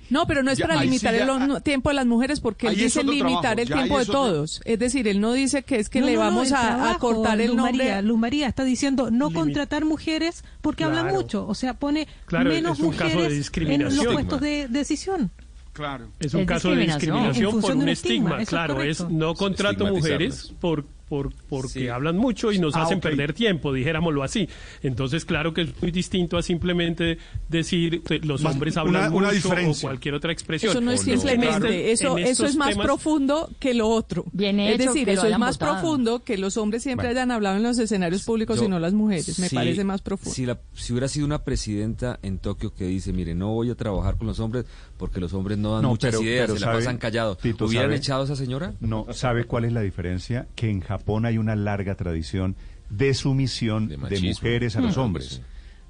No, 0.09 0.25
pero 0.27 0.43
no 0.43 0.51
es 0.51 0.57
Ya, 0.57 0.67
para 0.67 0.79
sí 0.79 0.85
limitar 0.85 1.13
ya- 1.15 1.21
el 1.23 1.47
no- 1.47 1.61
tiempo 1.61 1.89
de 1.89 1.95
las 1.95 2.05
mujeres 2.05 2.39
porque 2.39 2.67
él 2.67 2.75
dice 2.75 3.03
limitar 3.03 3.55
trabajo, 3.55 3.61
el 3.61 3.67
tiempo 3.67 3.99
de 3.99 4.05
todos. 4.05 4.61
Es 4.65 4.79
decir, 4.79 5.07
él 5.07 5.19
no 5.21 5.33
dice 5.33 5.63
que 5.63 5.77
es 5.79 5.89
que 5.89 5.99
No, 6.01 6.05
le 6.07 6.13
no, 6.15 6.19
no, 6.19 6.25
vamos 6.25 6.51
a, 6.51 6.97
cortar 6.99 7.39
el 7.41 7.47
Luz 7.47 7.57
nombre. 7.57 7.77
María, 7.77 8.01
Luz 8.01 8.17
María 8.19 8.47
está 8.47 8.63
diciendo 8.63 9.09
no 9.11 9.31
contratar 9.31 9.85
mujeres 9.85 10.43
porque 10.61 10.83
hablan 10.83 11.05
Claro. 11.05 11.17
mucho, 11.21 11.47
o 11.47 11.55
sea, 11.55 11.73
pone 11.75 12.07
Claro, 12.25 12.49
menos 12.49 12.79
mujeres 12.79 13.51
en 13.55 13.83
los 13.95 14.05
puestos 14.05 14.41
de 14.41 14.67
decisión. 14.69 15.31
Claro. 15.73 16.09
Es 16.19 16.33
un 16.33 16.41
Es 16.41 16.47
caso 16.47 16.71
de 16.75 16.85
discriminación. 16.85 17.61
por 17.61 17.71
un 17.75 17.87
estigma. 17.87 18.41
estigma, 18.41 18.45
claro, 18.45 18.81
es, 18.81 19.07
no 19.09 19.33
contrato 19.33 19.85
mujeres 19.87 20.53
por, 20.59 20.85
por, 21.09 21.33
porque 21.49 21.89
hablan 21.91 22.17
mucho 22.17 22.51
y 22.51 22.59
nos 22.59 22.75
Ah, 22.75 22.83
hacen 22.83 22.99
perder 22.99 23.33
tiempo, 23.33 23.73
dijéramoslo 23.73 24.21
así. 24.23 24.47
Entonces, 24.83 25.25
claro 25.25 25.53
que 25.53 25.61
es 25.63 25.81
muy 25.81 25.91
distinto 25.91 26.37
a 26.37 26.43
simplemente 26.43 27.17
decir 27.49 28.01
que 28.03 28.19
los 28.19 28.41
Más- 28.43 28.53
hombres 28.53 28.77
hablan 28.77 29.11
una 29.13 29.27
mucho 29.29 29.35
diferencia. 29.35 29.87
o 29.87 29.89
cualquier 29.89 30.13
otra 30.15 30.31
expresión. 30.31 30.71
Eso 30.71 30.81
no 30.81 30.91
es 30.91 31.01
En 31.07 31.19
simplemente, 31.19 31.91
eso, 31.91 32.17
eso 32.17 32.45
es 32.45 32.55
más 32.55 32.69
temas- 32.69 32.85
profundo 32.85 33.49
que 33.59 33.73
lo 33.73 33.87
otro. 33.89 34.25
Bien 34.31 34.59
es 34.59 34.77
decir, 34.77 35.09
eso 35.09 35.25
es 35.25 35.37
más 35.39 35.57
votado. 35.57 35.73
profundo 35.81 36.23
que 36.23 36.37
los 36.37 36.57
hombres 36.57 36.83
siempre 36.83 37.07
Bueno. 37.07 37.19
hayan 37.19 37.31
hablado 37.31 37.57
en 37.57 37.63
los 37.63 37.79
escenarios 37.79 38.23
públicos 38.23 38.59
Yo- 38.59 38.65
y 38.65 38.67
no 38.69 38.79
las 38.79 38.93
mujeres. 38.93 39.39
Me 39.39 39.49
si- 39.49 39.55
parece 39.55 39.83
más 39.83 40.01
profundo. 40.01 40.33
Si, 40.35 40.45
la- 40.45 40.59
si 40.75 40.93
hubiera 40.93 41.07
sido 41.07 41.25
una 41.25 41.43
presidenta 41.43 42.19
en 42.21 42.37
Tokio 42.37 42.73
que 42.73 42.85
dice, 42.85 43.13
mire, 43.13 43.33
no 43.33 43.49
voy 43.53 43.71
a 43.71 43.75
trabajar 43.75 44.17
con 44.17 44.27
los 44.27 44.39
hombres 44.39 44.65
porque 44.97 45.19
los 45.19 45.33
hombres 45.33 45.57
no 45.57 45.73
dan 45.73 45.81
No, 45.83 45.89
muchas 45.89 46.11
pero- 46.11 46.23
ideas, 46.23 46.45
pero 46.47 46.53
se 46.55 46.59
la 46.61 46.67
sabe, 46.67 46.77
pasan 46.79 46.97
callados. 46.97 47.37
¿Hubieran 47.43 47.87
¿sabe? 47.87 47.95
echado 47.95 48.21
a 48.21 48.25
esa 48.25 48.35
señora? 48.35 48.73
No, 48.79 49.07
¿sabe 49.13 49.45
cuál 49.45 49.65
es 49.65 49.73
la 49.73 49.81
diferencia? 49.81 50.47
Que 50.55 50.69
en 50.69 50.81
Japón 50.81 50.98
hay 51.25 51.37
una 51.37 51.55
larga 51.55 51.95
tradición 51.95 52.55
de 52.89 53.13
sumisión 53.13 53.87
de, 53.87 53.97
mujeres 53.97 54.75
a 54.75 54.81
los 54.81 54.97
Mm. 54.97 54.99
hombres, 54.99 55.41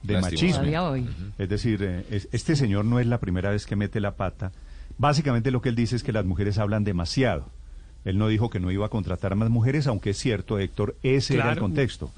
de 0.04 0.14
Lástima. 0.14 0.62
machismo. 0.62 0.64
Es 1.38 1.50
decir, 1.50 1.82
eh, 1.84 2.06
es- 2.10 2.28
este 2.32 2.56
señor 2.56 2.86
no 2.86 3.00
es 3.00 3.08
la 3.08 3.20
primera 3.20 3.52
vez 3.52 3.66
que 3.66 3.76
mete 3.76 4.00
la 4.00 4.16
pata. 4.16 4.52
Básicamente 4.98 5.52
lo 5.52 5.62
que 5.62 5.70
él 5.70 5.76
dice 5.76 5.96
es 5.96 6.04
que 6.04 6.12
las 6.12 6.26
mujeres 6.26 6.58
hablan 6.58 6.84
demasiado. 6.84 7.50
Él 8.06 8.18
no 8.18 8.28
dijo 8.28 8.50
que 8.50 8.60
no 8.60 8.72
iba 8.72 8.86
a 8.86 8.90
contratar 8.90 9.36
más 9.36 9.50
mujeres, 9.50 9.88
aunque 9.88 10.12
es 10.12 10.18
cierto, 10.18 10.58
Héctor, 10.60 10.96
ese 11.04 11.36
era 11.36 11.52
el 11.52 11.60
contexto. 11.60 12.12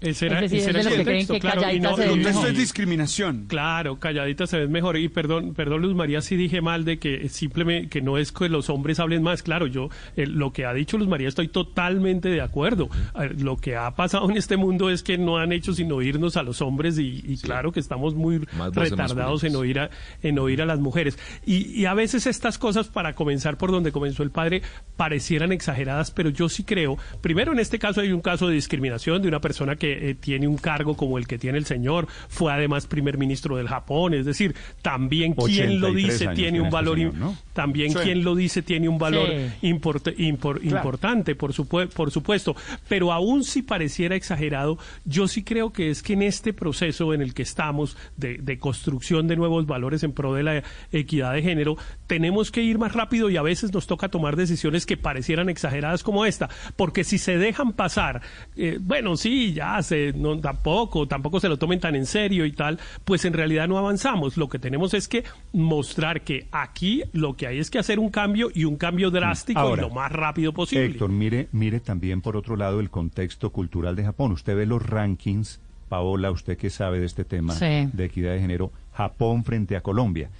Ese 0.00 0.26
era, 0.26 0.36
Es 0.44 0.50
decir, 0.50 0.58
ese 0.60 0.70
es 0.70 0.76
era 0.76 0.78
de 0.78 0.84
los 0.84 0.92
el 0.92 0.98
que 0.98 1.04
creen 1.04 1.26
contexto, 1.26 1.34
que 1.34 1.40
claro, 1.40 1.60
y 1.60 1.64
calladita 1.64 1.90
no- 1.90 1.96
se 1.96 2.06
ven 2.08 2.22
mejor. 2.22 2.48
es 2.48 2.56
discriminación. 2.58 3.44
Claro, 3.48 3.98
calladita 3.98 4.46
se 4.46 4.58
ves 4.58 4.68
mejor. 4.70 4.96
Y 4.96 5.08
perdón, 5.08 5.54
perdón 5.54 5.82
Luz 5.82 5.94
María, 5.94 6.20
si 6.20 6.36
dije 6.36 6.60
mal 6.60 6.84
de 6.84 6.98
que 6.98 7.28
simplemente 7.28 7.88
que 7.88 8.00
no 8.00 8.16
es 8.16 8.30
que 8.30 8.48
los 8.48 8.70
hombres 8.70 9.00
hablen 9.00 9.22
más. 9.22 9.42
Claro, 9.42 9.66
yo 9.66 9.88
eh, 10.16 10.26
lo 10.26 10.52
que 10.52 10.66
ha 10.66 10.72
dicho 10.72 10.98
Luz 10.98 11.08
María 11.08 11.26
estoy 11.28 11.48
totalmente 11.48 12.28
de 12.28 12.40
acuerdo. 12.40 12.88
Eh, 13.20 13.30
lo 13.38 13.56
que 13.56 13.74
ha 13.76 13.90
pasado 13.96 14.30
en 14.30 14.36
este 14.36 14.56
mundo 14.56 14.88
es 14.90 15.02
que 15.02 15.18
no 15.18 15.38
han 15.38 15.52
hecho 15.52 15.72
sino 15.72 15.96
oírnos 15.96 16.36
a 16.36 16.42
los 16.44 16.62
hombres 16.62 16.98
y, 16.98 17.22
y 17.26 17.36
claro 17.38 17.72
que 17.72 17.80
estamos 17.80 18.14
muy 18.14 18.46
Más 18.56 18.72
retardados 18.74 19.42
en 19.44 19.56
oír 19.56 19.80
a, 19.80 19.90
en 20.22 20.38
oír 20.38 20.62
a 20.62 20.66
las 20.66 20.78
mujeres. 20.78 21.18
Y, 21.44 21.66
y 21.72 21.86
a 21.86 21.94
veces 21.94 22.26
estas 22.28 22.56
cosas, 22.58 22.88
para 22.88 23.14
comenzar 23.14 23.58
por 23.58 23.72
donde 23.72 23.90
comenzó 23.90 24.22
el 24.22 24.30
padre, 24.30 24.62
parecieran 24.96 25.50
exageradas, 25.52 26.10
pero 26.12 26.30
yo 26.30 26.48
sí 26.48 26.62
creo, 26.64 26.98
primero 27.20 27.52
en 27.52 27.58
este 27.58 27.78
caso 27.78 28.00
hay 28.00 28.12
un 28.12 28.20
caso 28.20 28.46
de 28.48 28.54
discriminación 28.54 29.22
de 29.22 29.28
una 29.28 29.40
persona 29.40 29.74
que 29.76 29.87
eh, 29.92 30.14
tiene 30.14 30.46
un 30.48 30.56
cargo 30.56 30.96
como 30.96 31.18
el 31.18 31.26
que 31.26 31.38
tiene 31.38 31.58
el 31.58 31.64
señor, 31.66 32.06
fue 32.28 32.52
además 32.52 32.86
primer 32.86 33.18
ministro 33.18 33.56
del 33.56 33.68
Japón, 33.68 34.14
es 34.14 34.24
decir, 34.26 34.54
también 34.82 35.34
quien 35.34 35.80
lo 35.80 35.88
83 35.88 35.94
dice 36.18 36.28
tiene 36.34 36.60
un 36.60 36.66
este 36.66 36.74
valor, 36.74 36.96
señor, 36.98 37.14
im- 37.14 37.16
¿no? 37.18 37.36
también 37.52 37.92
Sí. 37.92 37.98
quien 38.02 38.24
lo 38.24 38.34
dice 38.34 38.62
tiene 38.62 38.88
un 38.88 38.98
valor 38.98 39.28
Sí. 39.28 39.68
import- 39.68 40.14
impor- 40.16 40.60
Claro. 40.60 40.76
importante, 40.76 41.34
por, 41.34 41.52
supue- 41.52 41.88
por 41.88 42.10
supuesto, 42.10 42.54
pero 42.88 43.12
aún 43.12 43.44
si 43.44 43.62
pareciera 43.62 44.14
exagerado, 44.16 44.78
yo 45.04 45.28
sí 45.28 45.42
creo 45.42 45.72
que 45.72 45.90
es 45.90 46.02
que 46.02 46.12
en 46.14 46.22
este 46.22 46.52
proceso 46.52 47.14
en 47.14 47.22
el 47.22 47.34
que 47.34 47.42
estamos 47.42 47.96
de, 48.16 48.38
de 48.38 48.58
construcción 48.58 49.26
de 49.28 49.36
nuevos 49.36 49.66
valores 49.66 50.02
en 50.02 50.12
pro 50.12 50.34
de 50.34 50.42
la 50.42 50.62
equidad 50.92 51.32
de 51.32 51.42
género, 51.42 51.76
tenemos 52.06 52.50
que 52.50 52.62
ir 52.62 52.78
más 52.78 52.92
rápido 52.92 53.30
y 53.30 53.36
a 53.36 53.42
veces 53.42 53.72
nos 53.72 53.86
toca 53.86 54.08
tomar 54.08 54.36
decisiones 54.36 54.86
que 54.86 54.96
parecieran 54.96 55.48
exageradas 55.48 56.02
como 56.02 56.24
esta, 56.26 56.48
porque 56.76 57.04
si 57.04 57.18
se 57.18 57.38
dejan 57.38 57.72
pasar, 57.72 58.22
eh, 58.56 58.78
bueno, 58.80 59.16
sí, 59.16 59.52
ya, 59.52 59.77
no, 60.14 60.38
tampoco, 60.40 61.06
tampoco 61.08 61.40
se 61.40 61.48
lo 61.48 61.56
tomen 61.58 61.80
tan 61.80 61.94
en 61.96 62.06
serio 62.06 62.44
y 62.46 62.52
tal, 62.52 62.78
pues 63.04 63.24
en 63.24 63.32
realidad 63.32 63.68
no 63.68 63.78
avanzamos. 63.78 64.36
Lo 64.36 64.48
que 64.48 64.58
tenemos 64.58 64.94
es 64.94 65.08
que 65.08 65.24
mostrar 65.52 66.22
que 66.22 66.46
aquí 66.52 67.02
lo 67.12 67.34
que 67.36 67.46
hay 67.46 67.58
es 67.58 67.70
que 67.70 67.78
hacer 67.78 67.98
un 67.98 68.10
cambio 68.10 68.48
y 68.54 68.64
un 68.64 68.76
cambio 68.76 69.10
drástico 69.10 69.58
Ahora, 69.60 69.82
y 69.82 69.88
lo 69.88 69.94
más 69.94 70.10
rápido 70.12 70.52
posible. 70.52 70.86
Héctor, 70.86 71.10
mire, 71.10 71.48
mire 71.52 71.80
también 71.80 72.20
por 72.20 72.36
otro 72.36 72.56
lado 72.56 72.80
el 72.80 72.90
contexto 72.90 73.50
cultural 73.50 73.96
de 73.96 74.04
Japón. 74.04 74.32
Usted 74.32 74.56
ve 74.56 74.66
los 74.66 74.84
rankings, 74.84 75.60
Paola, 75.88 76.30
usted 76.30 76.56
que 76.58 76.70
sabe 76.70 77.00
de 77.00 77.06
este 77.06 77.24
tema 77.24 77.54
Sí. 77.54 77.88
de 77.92 78.04
equidad 78.04 78.32
de 78.32 78.40
género, 78.40 78.72
Japón 78.92 79.44
frente 79.44 79.76
a 79.76 79.80
Colombia. 79.80 80.30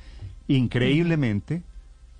Increíblemente, 0.48 1.62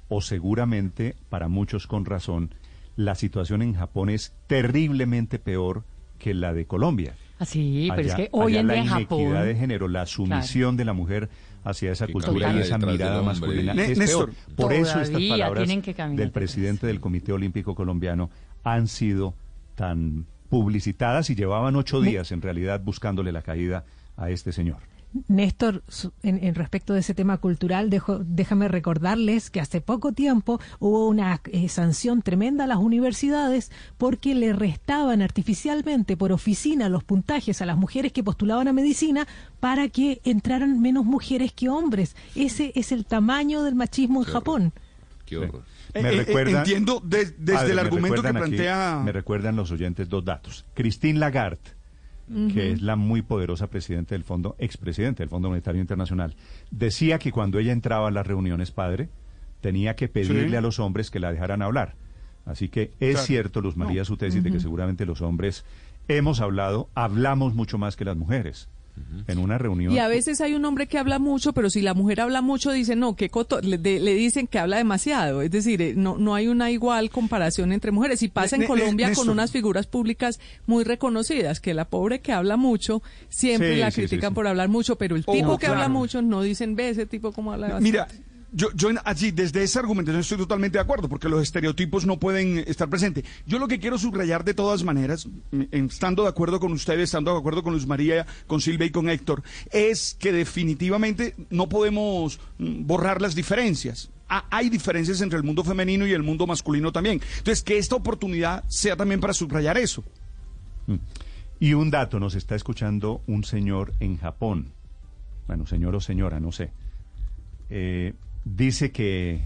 o 0.08 0.20
seguramente, 0.20 1.16
para 1.28 1.48
muchos 1.48 1.86
con 1.86 2.04
razón, 2.04 2.54
la 2.96 3.14
situación 3.14 3.62
en 3.62 3.74
Japón 3.74 4.10
es 4.10 4.32
terriblemente 4.46 5.38
peor 5.38 5.84
que 6.18 6.34
la 6.34 6.52
de 6.52 6.66
Colombia. 6.66 7.14
Así, 7.38 7.88
pero 7.94 8.08
es 8.08 8.14
que 8.14 8.28
hoy 8.32 8.52
allá 8.52 8.60
en 8.60 8.66
la 8.66 8.74
día 8.74 8.82
en 8.82 8.88
Japón. 8.88 9.20
inequidad 9.20 9.44
de 9.44 9.54
género, 9.54 9.88
la 9.88 10.06
sumisión 10.06 10.76
de 10.76 10.84
la 10.84 10.92
mujer 10.92 11.28
hacia 11.64 11.92
esa 11.92 12.06
Que 12.06 12.12
cultura 12.12 12.52
y 12.52 12.58
esa 12.58 12.78
mirada 12.78 13.22
masculina 13.22 13.72
es 13.74 13.98
Néstor, 13.98 14.32
peor. 14.32 14.56
Por 14.56 14.72
eso 14.72 15.00
estas 15.00 15.22
palabras 15.22 15.68
del 15.68 16.30
presidente 16.32 16.86
del 16.86 17.00
Comité 17.00 17.32
Olímpico 17.32 17.74
Colombiano 17.74 18.30
han 18.64 18.88
sido 18.88 19.34
tan 19.74 20.26
publicitadas 20.48 21.30
y 21.30 21.34
llevaban 21.34 21.76
ocho 21.76 22.00
días 22.00 22.32
en 22.32 22.42
realidad 22.42 22.80
buscándole 22.82 23.32
la 23.32 23.42
caída 23.42 23.84
a 24.16 24.30
este 24.30 24.52
señor. 24.52 24.78
Néstor, 25.26 25.82
en, 26.22 26.42
en 26.44 26.54
respecto 26.54 26.92
de 26.92 27.00
ese 27.00 27.14
tema 27.14 27.38
cultural, 27.38 27.88
dejo- 27.90 28.22
déjame 28.26 28.68
recordarles 28.68 29.50
que 29.50 29.60
hace 29.60 29.80
poco 29.80 30.12
tiempo 30.12 30.60
hubo 30.80 31.08
una 31.08 31.40
eh, 31.50 31.68
sanción 31.68 32.20
tremenda 32.22 32.64
a 32.64 32.66
las 32.66 32.76
universidades 32.78 33.70
porque 33.96 34.34
le 34.34 34.52
restaban 34.52 35.22
artificialmente 35.22 36.16
por 36.16 36.30
oficina 36.32 36.88
los 36.88 37.04
puntajes 37.04 37.62
a 37.62 37.66
las 37.66 37.76
mujeres 37.78 38.12
que 38.12 38.22
postulaban 38.22 38.68
a 38.68 38.72
medicina 38.72 39.26
para 39.60 39.88
que 39.88 40.20
entraran 40.24 40.80
menos 40.80 41.04
mujeres 41.06 41.52
que 41.52 41.68
hombres. 41.68 42.14
Ese 42.34 42.72
es 42.74 42.92
el 42.92 43.06
tamaño 43.06 43.62
del 43.62 43.74
machismo 43.74 44.20
en 44.20 44.26
Qué 44.26 44.32
Japón. 44.32 44.72
Qué 45.24 45.36
horror. 45.38 45.62
Eh, 45.94 46.02
Me 46.02 46.10
eh, 46.10 46.16
recuerdan- 46.24 46.56
entiendo 46.58 47.00
de- 47.02 47.34
desde 47.38 47.70
el 47.70 47.74
me 47.76 47.80
argumento 47.80 48.20
que 48.22 48.28
aquí- 48.28 48.36
plantea... 48.38 49.00
me 49.02 49.12
recuerdan 49.12 49.56
los 49.56 49.70
oyentes 49.70 50.06
dos 50.08 50.22
datos. 50.24 50.66
Christine 50.74 51.18
Lagarde, 51.18 51.60
que 52.52 52.72
es 52.72 52.82
la 52.82 52.96
muy 52.96 53.22
poderosa 53.22 53.68
presidenta 53.68 54.14
del 54.14 54.24
Fondo, 54.24 54.54
expresidente 54.58 55.22
del 55.22 55.30
Fondo 55.30 55.48
Monetario 55.48 55.80
Internacional, 55.80 56.34
decía 56.70 57.18
que 57.18 57.32
cuando 57.32 57.58
ella 57.58 57.72
entraba 57.72 58.08
a 58.08 58.10
las 58.10 58.26
reuniones, 58.26 58.70
padre, 58.70 59.08
tenía 59.60 59.96
que 59.96 60.08
pedirle 60.08 60.48
Sí. 60.50 60.54
a 60.56 60.60
los 60.60 60.78
hombres 60.78 61.10
que 61.10 61.20
la 61.20 61.32
dejaran 61.32 61.62
hablar. 61.62 61.94
Así 62.44 62.68
que 62.68 62.92
es 63.00 63.12
Claro. 63.14 63.26
cierto, 63.26 63.60
Luz 63.60 63.76
María, 63.76 64.04
su 64.04 64.16
tesis 64.16 64.42
de 64.42 64.50
que 64.52 64.60
seguramente 64.60 65.04
los 65.06 65.20
hombres 65.22 65.64
hemos 66.08 66.40
hablado, 66.40 66.88
hablamos 66.94 67.54
mucho 67.54 67.76
más 67.78 67.96
que 67.96 68.04
las 68.04 68.16
mujeres. 68.16 68.68
En 69.26 69.38
una 69.38 69.58
reunión. 69.58 69.92
Y 69.92 69.98
a 69.98 70.08
veces 70.08 70.40
hay 70.40 70.54
un 70.54 70.64
hombre 70.64 70.86
que 70.86 70.98
habla 70.98 71.18
mucho, 71.18 71.52
pero 71.52 71.68
si 71.70 71.80
la 71.82 71.94
mujer 71.94 72.20
habla 72.20 72.40
mucho, 72.42 72.70
dicen, 72.72 72.98
no, 73.00 73.14
que 73.16 73.28
coto 73.28 73.60
le, 73.60 73.78
de- 73.78 74.00
le 74.00 74.14
dicen 74.14 74.46
que 74.46 74.58
habla 74.58 74.76
demasiado. 74.78 75.42
Es 75.42 75.50
decir, 75.50 75.82
eh, 75.82 75.94
no, 75.96 76.16
no 76.18 76.34
hay 76.34 76.48
una 76.48 76.70
igual 76.70 77.10
comparación 77.10 77.72
entre 77.72 77.90
mujeres. 77.90 78.22
Y 78.22 78.28
pasa 78.28 78.56
en 78.56 78.60
Ne- 78.60 78.68
ne- 78.68 78.68
Colombia 78.68 79.12
con 79.12 79.28
unas 79.28 79.50
figuras 79.52 79.86
públicas 79.86 80.40
muy 80.66 80.84
reconocidas, 80.84 81.60
que 81.60 81.74
la 81.74 81.84
pobre 81.86 82.20
que 82.20 82.32
habla 82.32 82.56
mucho, 82.56 83.02
siempre 83.28 83.74
Sí, 83.74 83.80
la 83.80 83.90
sí, 83.90 84.00
critican 84.02 84.30
sí. 84.30 84.34
por 84.34 84.46
hablar 84.46 84.68
mucho, 84.68 84.96
pero 84.96 85.16
el 85.16 85.24
Oh, 85.26 85.32
tipo 85.32 85.58
que 85.58 85.66
habla 85.66 85.88
mucho 85.88 86.22
no 86.22 86.42
dicen, 86.42 86.74
ve 86.76 86.90
ese 86.90 87.06
tipo 87.06 87.32
como 87.32 87.52
habla 87.52 87.66
bastante". 87.68 87.90
Mira, 87.90 88.08
yo, 88.52 88.68
yo 88.74 88.88
allí, 89.04 89.30
desde 89.30 89.62
esa 89.62 89.80
argumentación 89.80 90.20
estoy 90.20 90.38
totalmente 90.38 90.78
de 90.78 90.82
acuerdo, 90.82 91.08
porque 91.08 91.28
los 91.28 91.42
estereotipos 91.42 92.06
no 92.06 92.18
pueden 92.18 92.58
estar 92.66 92.88
presentes. 92.88 93.24
Yo 93.46 93.58
lo 93.58 93.68
que 93.68 93.78
quiero 93.78 93.98
subrayar 93.98 94.44
de 94.44 94.54
todas 94.54 94.82
maneras, 94.84 95.26
m- 95.52 95.68
en- 95.70 95.86
estando 95.86 96.22
de 96.22 96.28
acuerdo 96.30 96.58
con 96.60 96.72
ustedes, 96.72 97.04
estando 97.04 97.32
de 97.32 97.38
acuerdo 97.38 97.62
con 97.62 97.72
Luz 97.74 97.86
María, 97.86 98.26
con 98.46 98.60
Silvia 98.60 98.86
y 98.86 98.90
con 98.90 99.08
Héctor, 99.08 99.42
es 99.70 100.16
que 100.18 100.32
definitivamente 100.32 101.34
no 101.50 101.68
podemos 101.68 102.40
mm, 102.58 102.86
borrar 102.86 103.20
las 103.22 103.34
diferencias. 103.34 104.10
Ha- 104.28 104.46
hay 104.50 104.68
diferencias 104.68 105.20
entre 105.20 105.36
el 105.38 105.44
mundo 105.44 105.64
femenino 105.64 106.06
y 106.06 106.12
el 106.12 106.22
mundo 106.22 106.46
masculino 106.46 106.92
también. 106.92 107.20
Entonces, 107.38 107.62
que 107.62 107.78
esta 107.78 107.96
oportunidad 107.96 108.64
sea 108.68 108.96
también 108.96 109.20
para 109.20 109.32
subrayar 109.32 109.78
eso. 109.78 110.04
Mm. 110.86 110.96
Y 111.60 111.74
un 111.74 111.90
dato, 111.90 112.20
nos 112.20 112.34
está 112.34 112.54
escuchando 112.54 113.22
un 113.26 113.42
señor 113.44 113.92
en 114.00 114.16
Japón. 114.18 114.72
Bueno, 115.46 115.66
señor 115.66 115.94
o 115.96 116.00
señora, 116.00 116.38
no 116.40 116.52
sé. 116.52 116.70
Eh, 117.70 118.14
dice 118.56 118.90
que 118.90 119.40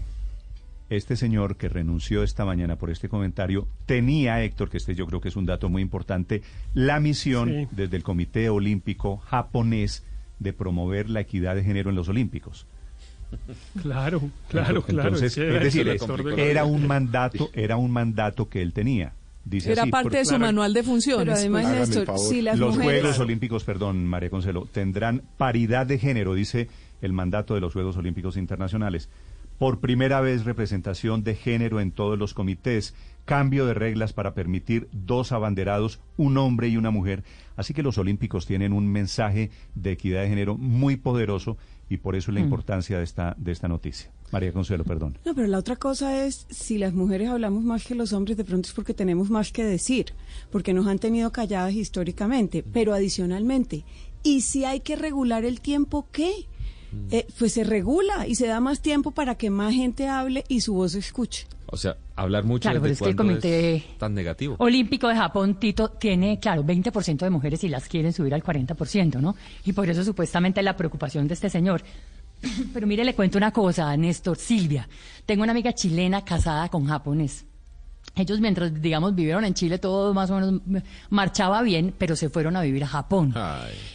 este 0.89 1.15
señor 1.15 1.57
que 1.57 1.69
renunció 1.69 2.23
esta 2.23 2.45
mañana 2.45 2.75
por 2.75 2.91
este 2.91 3.09
comentario 3.09 3.67
tenía, 3.85 4.43
Héctor, 4.43 4.69
que 4.69 4.77
este 4.77 4.95
yo 4.95 5.07
creo 5.07 5.21
que 5.21 5.29
es 5.29 5.35
un 5.35 5.45
dato 5.45 5.69
muy 5.69 5.81
importante, 5.81 6.41
la 6.73 6.99
misión 6.99 7.49
Sí. 7.49 7.67
desde 7.71 7.97
el 7.97 8.03
Comité 8.03 8.49
Olímpico 8.49 9.17
japonés 9.17 10.03
de 10.39 10.53
promover 10.53 11.09
la 11.09 11.21
equidad 11.21 11.55
de 11.55 11.63
género 11.63 11.89
en 11.89 11.95
los 11.95 12.09
Olímpicos. 12.09 12.67
Claro, 13.81 14.21
claro, 14.47 14.83
Entonces, 14.87 14.93
claro. 14.93 15.15
es, 15.25 15.35
que 15.35 15.41
era 15.41 15.57
es 15.57 15.63
decir, 15.63 16.39
era 16.39 16.65
un 16.65 16.85
mandato, 16.85 17.49
era 17.53 17.77
un 17.77 17.89
mandato 17.91 18.47
que 18.47 18.61
él 18.61 18.73
tenía. 18.73 19.13
Dice 19.45 19.71
Era 19.73 19.81
así, 19.83 19.91
parte 19.91 20.09
por- 20.09 20.17
de 20.19 20.25
su 20.25 20.39
manual 20.39 20.73
de 20.73 20.83
funciones. 20.83 21.39
Además. 21.39 21.67
Néstor, 21.67 22.17
si 22.19 22.41
las 22.41 22.57
los 22.59 22.77
mujeres... 22.77 23.01
Juegos 23.01 23.19
Olímpicos, 23.19 23.63
perdón, 23.63 24.05
María 24.05 24.29
Consuelo, 24.29 24.67
tendrán 24.71 25.23
paridad 25.37 25.85
de 25.87 25.97
género, 25.97 26.33
dice 26.35 26.69
el 27.03 27.13
mandato 27.13 27.53
de 27.53 27.61
los 27.61 27.73
Juegos 27.73 27.97
Olímpicos 27.97 28.37
Internacionales. 28.37 29.09
Por 29.59 29.79
primera 29.79 30.19
vez 30.19 30.45
representación 30.45 31.23
de 31.23 31.35
género 31.35 31.79
en 31.79 31.91
todos 31.91 32.17
los 32.17 32.33
comités, 32.33 32.95
cambio 33.25 33.65
de 33.67 33.75
reglas 33.75 34.11
para 34.11 34.33
permitir 34.33 34.89
dos 34.91 35.31
abanderados, 35.31 35.99
un 36.17 36.37
hombre 36.37 36.67
y 36.69 36.77
una 36.77 36.89
mujer. 36.89 37.23
Así 37.55 37.73
que 37.73 37.83
los 37.83 37.97
Olímpicos 37.99 38.45
tienen 38.47 38.73
un 38.73 38.87
mensaje 38.91 39.51
de 39.75 39.91
equidad 39.91 40.23
de 40.23 40.29
género 40.29 40.57
muy 40.57 40.97
poderoso 40.97 41.55
y 41.87 41.97
por 41.97 42.15
eso 42.15 42.31
la 42.31 42.39
Mm. 42.39 42.45
importancia 42.45 42.97
de 42.97 43.03
esta, 43.03 43.35
de 43.37 43.51
esta 43.51 43.67
noticia. 43.67 44.09
María 44.31 44.51
Consuelo, 44.51 44.83
perdón. 44.83 45.17
No, 45.23 45.35
pero 45.35 45.45
la 45.47 45.59
otra 45.59 45.75
cosa 45.75 46.25
es, 46.25 46.47
si 46.49 46.79
las 46.79 46.93
mujeres 46.93 47.29
hablamos 47.29 47.63
más 47.63 47.85
que 47.85 47.93
los 47.93 48.11
hombres, 48.13 48.35
de 48.35 48.43
pronto 48.43 48.67
es 48.67 48.73
porque 48.73 48.95
tenemos 48.95 49.29
más 49.29 49.51
que 49.51 49.63
decir, 49.63 50.07
porque 50.51 50.73
nos 50.73 50.87
han 50.87 50.97
tenido 50.97 51.31
calladas 51.31 51.73
históricamente, 51.75 52.63
pero 52.63 52.93
adicionalmente, 52.95 53.85
¿y 54.23 54.41
si 54.41 54.65
hay 54.65 54.79
que 54.79 54.95
regular 54.95 55.45
el 55.45 55.61
tiempo, 55.61 56.07
qué? 56.11 56.31
Eh, 57.11 57.27
pues 57.37 57.53
se 57.53 57.63
regula 57.63 58.27
y 58.27 58.35
se 58.35 58.47
da 58.47 58.59
más 58.59 58.81
tiempo 58.81 59.11
para 59.11 59.35
que 59.35 59.49
más 59.49 59.73
gente 59.73 60.07
hable 60.07 60.43
y 60.47 60.61
su 60.61 60.73
voz 60.73 60.93
se 60.93 60.99
escuche. 60.99 61.47
O 61.67 61.77
sea, 61.77 61.97
hablar 62.15 62.43
mucho 62.43 62.69
Claro, 62.69 62.81
desde 62.81 62.93
es 62.93 62.99
que 63.01 63.09
el 63.09 63.15
comité 63.15 63.75
es 63.75 63.97
tan 63.97 64.13
negativo. 64.13 64.55
Olímpico 64.59 65.07
de 65.07 65.15
Japón, 65.15 65.59
Tito, 65.59 65.89
tiene, 65.89 66.39
claro, 66.39 66.63
20% 66.63 67.17
de 67.17 67.29
mujeres 67.29 67.63
y 67.63 67.67
las 67.67 67.87
quieren 67.87 68.13
subir 68.13 68.33
al 68.33 68.43
40%, 68.43 69.19
¿no? 69.19 69.35
Y 69.65 69.73
por 69.73 69.89
eso 69.89 70.03
supuestamente 70.03 70.61
la 70.61 70.77
preocupación 70.77 71.27
de 71.27 71.33
este 71.33 71.49
señor. 71.49 71.83
Pero 72.73 72.85
mire, 72.85 73.03
le 73.03 73.15
cuento 73.15 73.37
una 73.37 73.51
cosa, 73.51 73.95
Néstor, 73.97 74.37
Silvia. 74.37 74.87
Tengo 75.25 75.43
una 75.43 75.51
amiga 75.51 75.73
chilena 75.73 76.23
casada 76.23 76.69
con 76.69 76.85
japonés. 76.85 77.45
Ellos 78.15 78.39
mientras, 78.39 78.79
digamos, 78.79 79.15
vivieron 79.15 79.43
en 79.43 79.55
Chile, 79.55 79.79
todo 79.79 80.13
más 80.13 80.29
o 80.29 80.35
menos 80.39 80.61
marchaba 81.09 81.63
bien, 81.63 81.95
pero 81.97 82.15
se 82.15 82.29
fueron 82.29 82.55
a 82.55 82.61
vivir 82.61 82.83
a 82.83 82.87
Japón. 82.87 83.33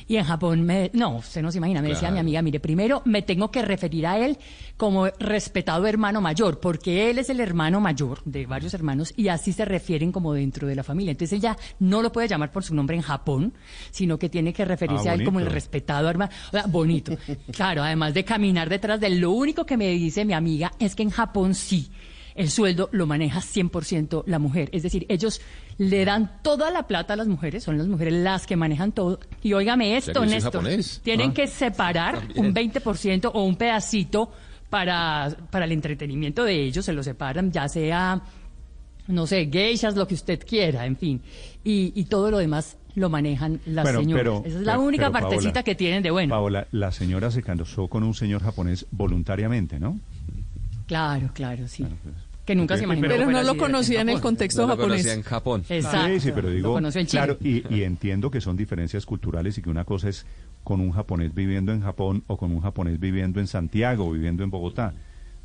Y 0.09 0.16
en 0.16 0.24
Japón, 0.24 0.62
me, 0.62 0.90
no, 0.93 1.19
usted 1.19 1.40
no 1.40 1.53
se 1.53 1.59
imagina, 1.59 1.81
me 1.82 1.89
decía 1.89 2.01
Claro. 2.09 2.15
mi 2.15 2.20
amiga, 2.20 2.43
mire, 2.43 2.59
primero 2.59 3.01
me 3.05 3.23
tengo 3.23 3.51
que 3.53 3.62
referir 3.62 4.07
a 4.09 4.19
él 4.19 4.36
como 4.77 5.07
respetado 5.20 5.86
hermano 5.86 6.20
mayor, 6.20 6.59
porque 6.59 7.11
él 7.11 7.19
es 7.19 7.31
el 7.31 7.39
hermano 7.39 7.81
mayor 7.81 8.20
de 8.24 8.47
varios 8.47 8.74
hermanos 8.74 9.12
y 9.16 9.28
así 9.28 9.53
se 9.53 9.65
refieren 9.65 10.11
como 10.11 10.32
dentro 10.35 10.66
de 10.66 10.74
la 10.74 10.82
familia. 10.82 11.12
Entonces 11.12 11.39
ella 11.39 11.57
no 11.78 12.03
lo 12.03 12.11
puede 12.11 12.27
llamar 12.27 12.51
por 12.51 12.65
su 12.65 12.74
nombre 12.74 12.97
en 12.97 13.03
Japón, 13.03 13.55
sino 13.93 14.19
que 14.19 14.28
tiene 14.28 14.53
que 14.53 14.65
referirse 14.65 15.09
Ah, 15.09 15.12
a 15.12 15.15
él 15.15 15.24
como 15.24 15.39
el 15.40 15.47
respetado 15.47 16.09
hermano. 16.11 16.32
O 16.49 16.51
sea, 16.51 16.66
bonito. 16.66 17.16
Claro, 17.53 17.82
además 17.85 18.15
de 18.15 18.24
caminar 18.24 18.69
detrás 18.69 18.99
de 19.01 19.07
él, 19.09 19.20
lo 19.20 19.31
único 19.31 19.65
que 19.65 19.77
me 19.77 19.89
dice 19.90 20.24
mi 20.24 20.32
amiga 20.32 20.73
es 20.81 20.95
que 20.97 21.03
en 21.05 21.11
Japón 21.11 21.55
sí 21.55 21.90
el 22.39 22.51
sueldo 22.51 22.89
lo 22.93 23.06
maneja 23.06 23.40
100% 23.40 24.23
la 24.27 24.39
mujer. 24.39 24.70
Es 24.73 24.82
decir, 24.82 25.05
ellos 25.09 25.40
le 25.77 26.05
dan 26.05 26.40
toda 26.43 26.70
la 26.70 26.86
plata 26.86 27.12
a 27.12 27.16
las 27.16 27.28
mujeres, 27.28 27.65
son 27.65 27.77
las 27.77 27.86
mujeres 27.86 28.15
las 28.15 28.47
que 28.47 28.56
manejan 28.56 28.93
todo. 28.93 29.20
Y 29.43 29.52
óigame 29.52 29.97
esto, 29.97 30.24
Néstor, 30.24 30.52
japonés. 30.62 31.01
tienen 31.05 31.31
Ah. 31.31 31.35
que 31.35 31.47
separar 31.47 32.19
También. 32.19 32.47
un 32.47 32.55
20% 32.55 33.31
o 33.35 33.43
un 33.44 33.56
pedacito 33.56 34.32
para, 34.70 35.36
para 35.51 35.65
el 35.65 35.73
entretenimiento 35.73 36.44
de 36.44 36.62
ellos, 36.65 36.85
se 36.85 36.93
lo 36.93 37.02
separan, 37.02 37.51
ya 37.52 37.69
sea, 37.69 38.20
no 39.09 39.27
sé, 39.27 39.48
geishas, 39.51 39.97
lo 39.97 40.06
que 40.06 40.15
usted 40.15 40.40
quiera, 40.47 40.85
en 40.86 40.97
fin. 40.97 41.20
Y, 41.65 41.93
y 41.94 42.05
todo 42.05 42.31
lo 42.31 42.39
demás 42.39 42.77
lo 42.94 43.09
manejan 43.09 43.60
las 43.66 43.85
Bueno, 43.85 44.01
señoras. 44.01 44.20
pero- 44.23 44.43
Esa 44.44 44.59
es 44.59 44.65
la 44.66 44.73
pero- 44.74 44.82
única 44.85 45.10
pero, 45.10 45.12
partecita 45.12 45.52
Paola, 45.52 45.62
que 45.62 45.74
tienen 45.74 46.02
de 46.02 46.10
bueno. 46.10 46.35
Paola, 46.35 46.66
la 46.73 46.93
señora 46.93 47.31
se 47.31 47.43
casó 47.43 47.89
con 47.89 48.02
un 48.02 48.15
señor 48.15 48.43
japonés 48.43 48.86
voluntariamente, 48.90 49.78
¿no? 49.81 49.98
Claro, 50.86 51.31
claro, 51.35 51.69
sí. 51.69 51.85
Que 52.49 52.55
nunca 52.55 52.79
se 52.79 52.85
imaginó. 52.85 53.09
Pero 53.09 53.31
no 53.31 53.43
lo 53.43 53.59
conocía 53.59 54.01
en 54.01 54.09
el 54.09 54.23
contexto 54.23 54.62
No 54.62 54.69
lo 54.69 54.77
japonés. 54.77 55.03
conocía 55.03 55.12
en 55.12 55.23
Japón. 55.23 55.65
Exacto. 55.69 56.07
Sí, 56.15 56.20
sí, 56.20 56.33
pero 56.35 56.49
Lo 56.49 56.55
digo, 56.55 56.73
conoció 56.73 57.01
en 57.03 57.07
Chile. 57.07 57.23
claro, 57.23 57.39
y, 57.43 57.62
y 57.75 57.83
entiendo 57.83 58.31
que 58.31 58.41
son 58.41 58.57
diferencias 58.57 59.05
culturales 59.05 59.59
y 59.59 59.61
que 59.61 59.69
una 59.69 59.85
cosa 59.85 60.09
es 60.09 60.25
con 60.65 60.81
un 60.81 60.93
japonés 60.93 61.35
viviendo 61.35 61.73
en 61.73 61.83
Japón 61.83 62.25
o 62.27 62.39
con 62.39 62.51
un 62.53 62.61
japonés 62.62 62.99
viviendo 62.99 63.39
en 63.39 63.47
Santiago 63.49 64.07
o 64.07 64.12
viviendo 64.12 64.45
en 64.45 64.51
Bogotá. 64.51 64.95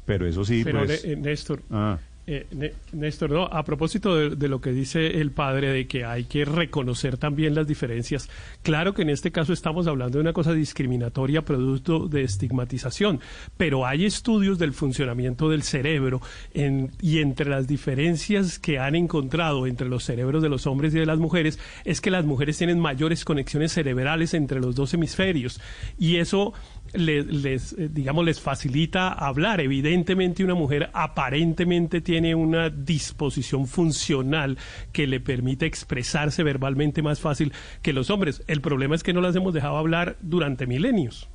Pero 0.05 0.25
eso 0.25 0.45
sí, 0.45 0.61
Pero, 0.63 0.85
pues... 0.85 1.05
Né- 1.05 1.17
Néstor, 1.17 1.61
ah, 1.71 1.97
eh, 2.25 2.47
Né- 2.51 2.73
Néstor, 2.93 3.31
no, 3.31 3.43
a 3.43 3.63
propósito 3.63 4.15
de, 4.15 4.47
lo 4.47 4.61
que 4.61 4.71
dice 4.71 5.19
el 5.19 5.31
padre 5.31 5.69
de 5.69 5.87
que 5.87 6.05
hay 6.05 6.23
que 6.23 6.45
reconocer 6.45 7.17
también 7.17 7.55
las 7.55 7.67
diferencias, 7.67 8.29
claro 8.61 8.93
que 8.93 9.01
en 9.01 9.09
este 9.09 9.31
caso 9.31 9.51
estamos 9.51 9.87
hablando 9.87 10.17
de 10.17 10.21
una 10.21 10.33
cosa 10.33 10.53
discriminatoria 10.53 11.41
producto 11.43 12.07
de 12.07 12.23
estigmatización, 12.23 13.19
pero 13.57 13.85
hay 13.85 14.05
estudios 14.05 14.57
del 14.57 14.73
funcionamiento 14.73 15.49
del 15.49 15.63
cerebro 15.63 16.21
y 16.53 17.19
entre 17.19 17.49
las 17.49 17.67
diferencias 17.67 18.59
que 18.59 18.79
han 18.79 18.95
encontrado 18.95 19.67
entre 19.67 19.89
los 19.89 20.03
cerebros 20.03 20.41
de 20.41 20.49
los 20.49 20.67
hombres 20.67 20.93
y 20.95 20.99
de 20.99 21.05
las 21.05 21.19
mujeres 21.19 21.59
es 21.83 21.99
que 21.99 22.11
las 22.11 22.25
mujeres 22.25 22.57
tienen 22.57 22.79
mayores 22.79 23.25
conexiones 23.25 23.73
cerebrales 23.73 24.33
entre 24.33 24.59
los 24.59 24.75
dos 24.75 24.93
hemisferios 24.93 25.59
y 25.97 26.17
eso 26.17 26.53
le- 26.93 27.23
les, 27.23 27.73
eh, 27.73 27.89
digamos, 27.91 28.23
les 28.25 28.39
facilita 28.39 29.09
hablar. 29.09 29.61
Evidentemente, 29.61 30.43
una 30.43 30.55
mujer 30.55 30.89
aparentemente 30.93 32.01
tiene 32.01 32.35
una 32.35 32.69
disposición 32.69 33.67
funcional 33.67 34.57
que 34.91 35.07
le 35.07 35.19
permite 35.19 35.65
expresarse 35.65 36.43
verbalmente 36.43 37.01
más 37.01 37.19
fácil 37.19 37.51
que 37.81 37.93
los 37.93 38.09
hombres. 38.09 38.43
El 38.47 38.61
problema 38.61 38.95
es 38.95 39.03
que 39.03 39.13
no 39.13 39.21
las 39.21 39.35
hemos 39.35 39.53
dejado 39.53 39.77
hablar 39.77 40.17
durante 40.21 40.67
milenios. 40.67 41.27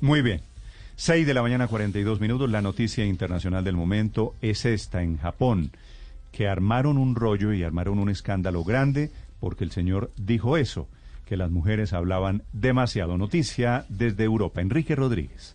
muy 0.00 0.22
bien. 0.22 0.40
6 0.96 1.26
de 1.26 1.34
la 1.34 1.42
mañana, 1.42 1.66
42 1.66 2.20
minutos. 2.20 2.50
La 2.50 2.60
noticia 2.62 3.04
internacional 3.06 3.64
del 3.64 3.76
momento 3.76 4.34
es 4.42 4.64
esta 4.66 5.02
en 5.02 5.16
Japón, 5.18 5.70
que 6.32 6.46
armaron 6.48 6.96
un 6.98 7.14
rollo 7.16 7.52
y 7.52 7.62
armaron 7.62 7.98
un 7.98 8.08
escándalo 8.10 8.64
grande 8.64 9.10
porque 9.40 9.64
el 9.64 9.70
señor 9.70 10.10
dijo 10.16 10.56
eso, 10.58 10.88
que 11.30 11.36
las 11.36 11.52
mujeres 11.52 11.92
hablaban 11.92 12.42
demasiado. 12.52 13.16
Noticia 13.16 13.84
desde 13.88 14.24
Europa. 14.24 14.60
Enrique 14.60 14.96
Rodríguez. 14.96 15.54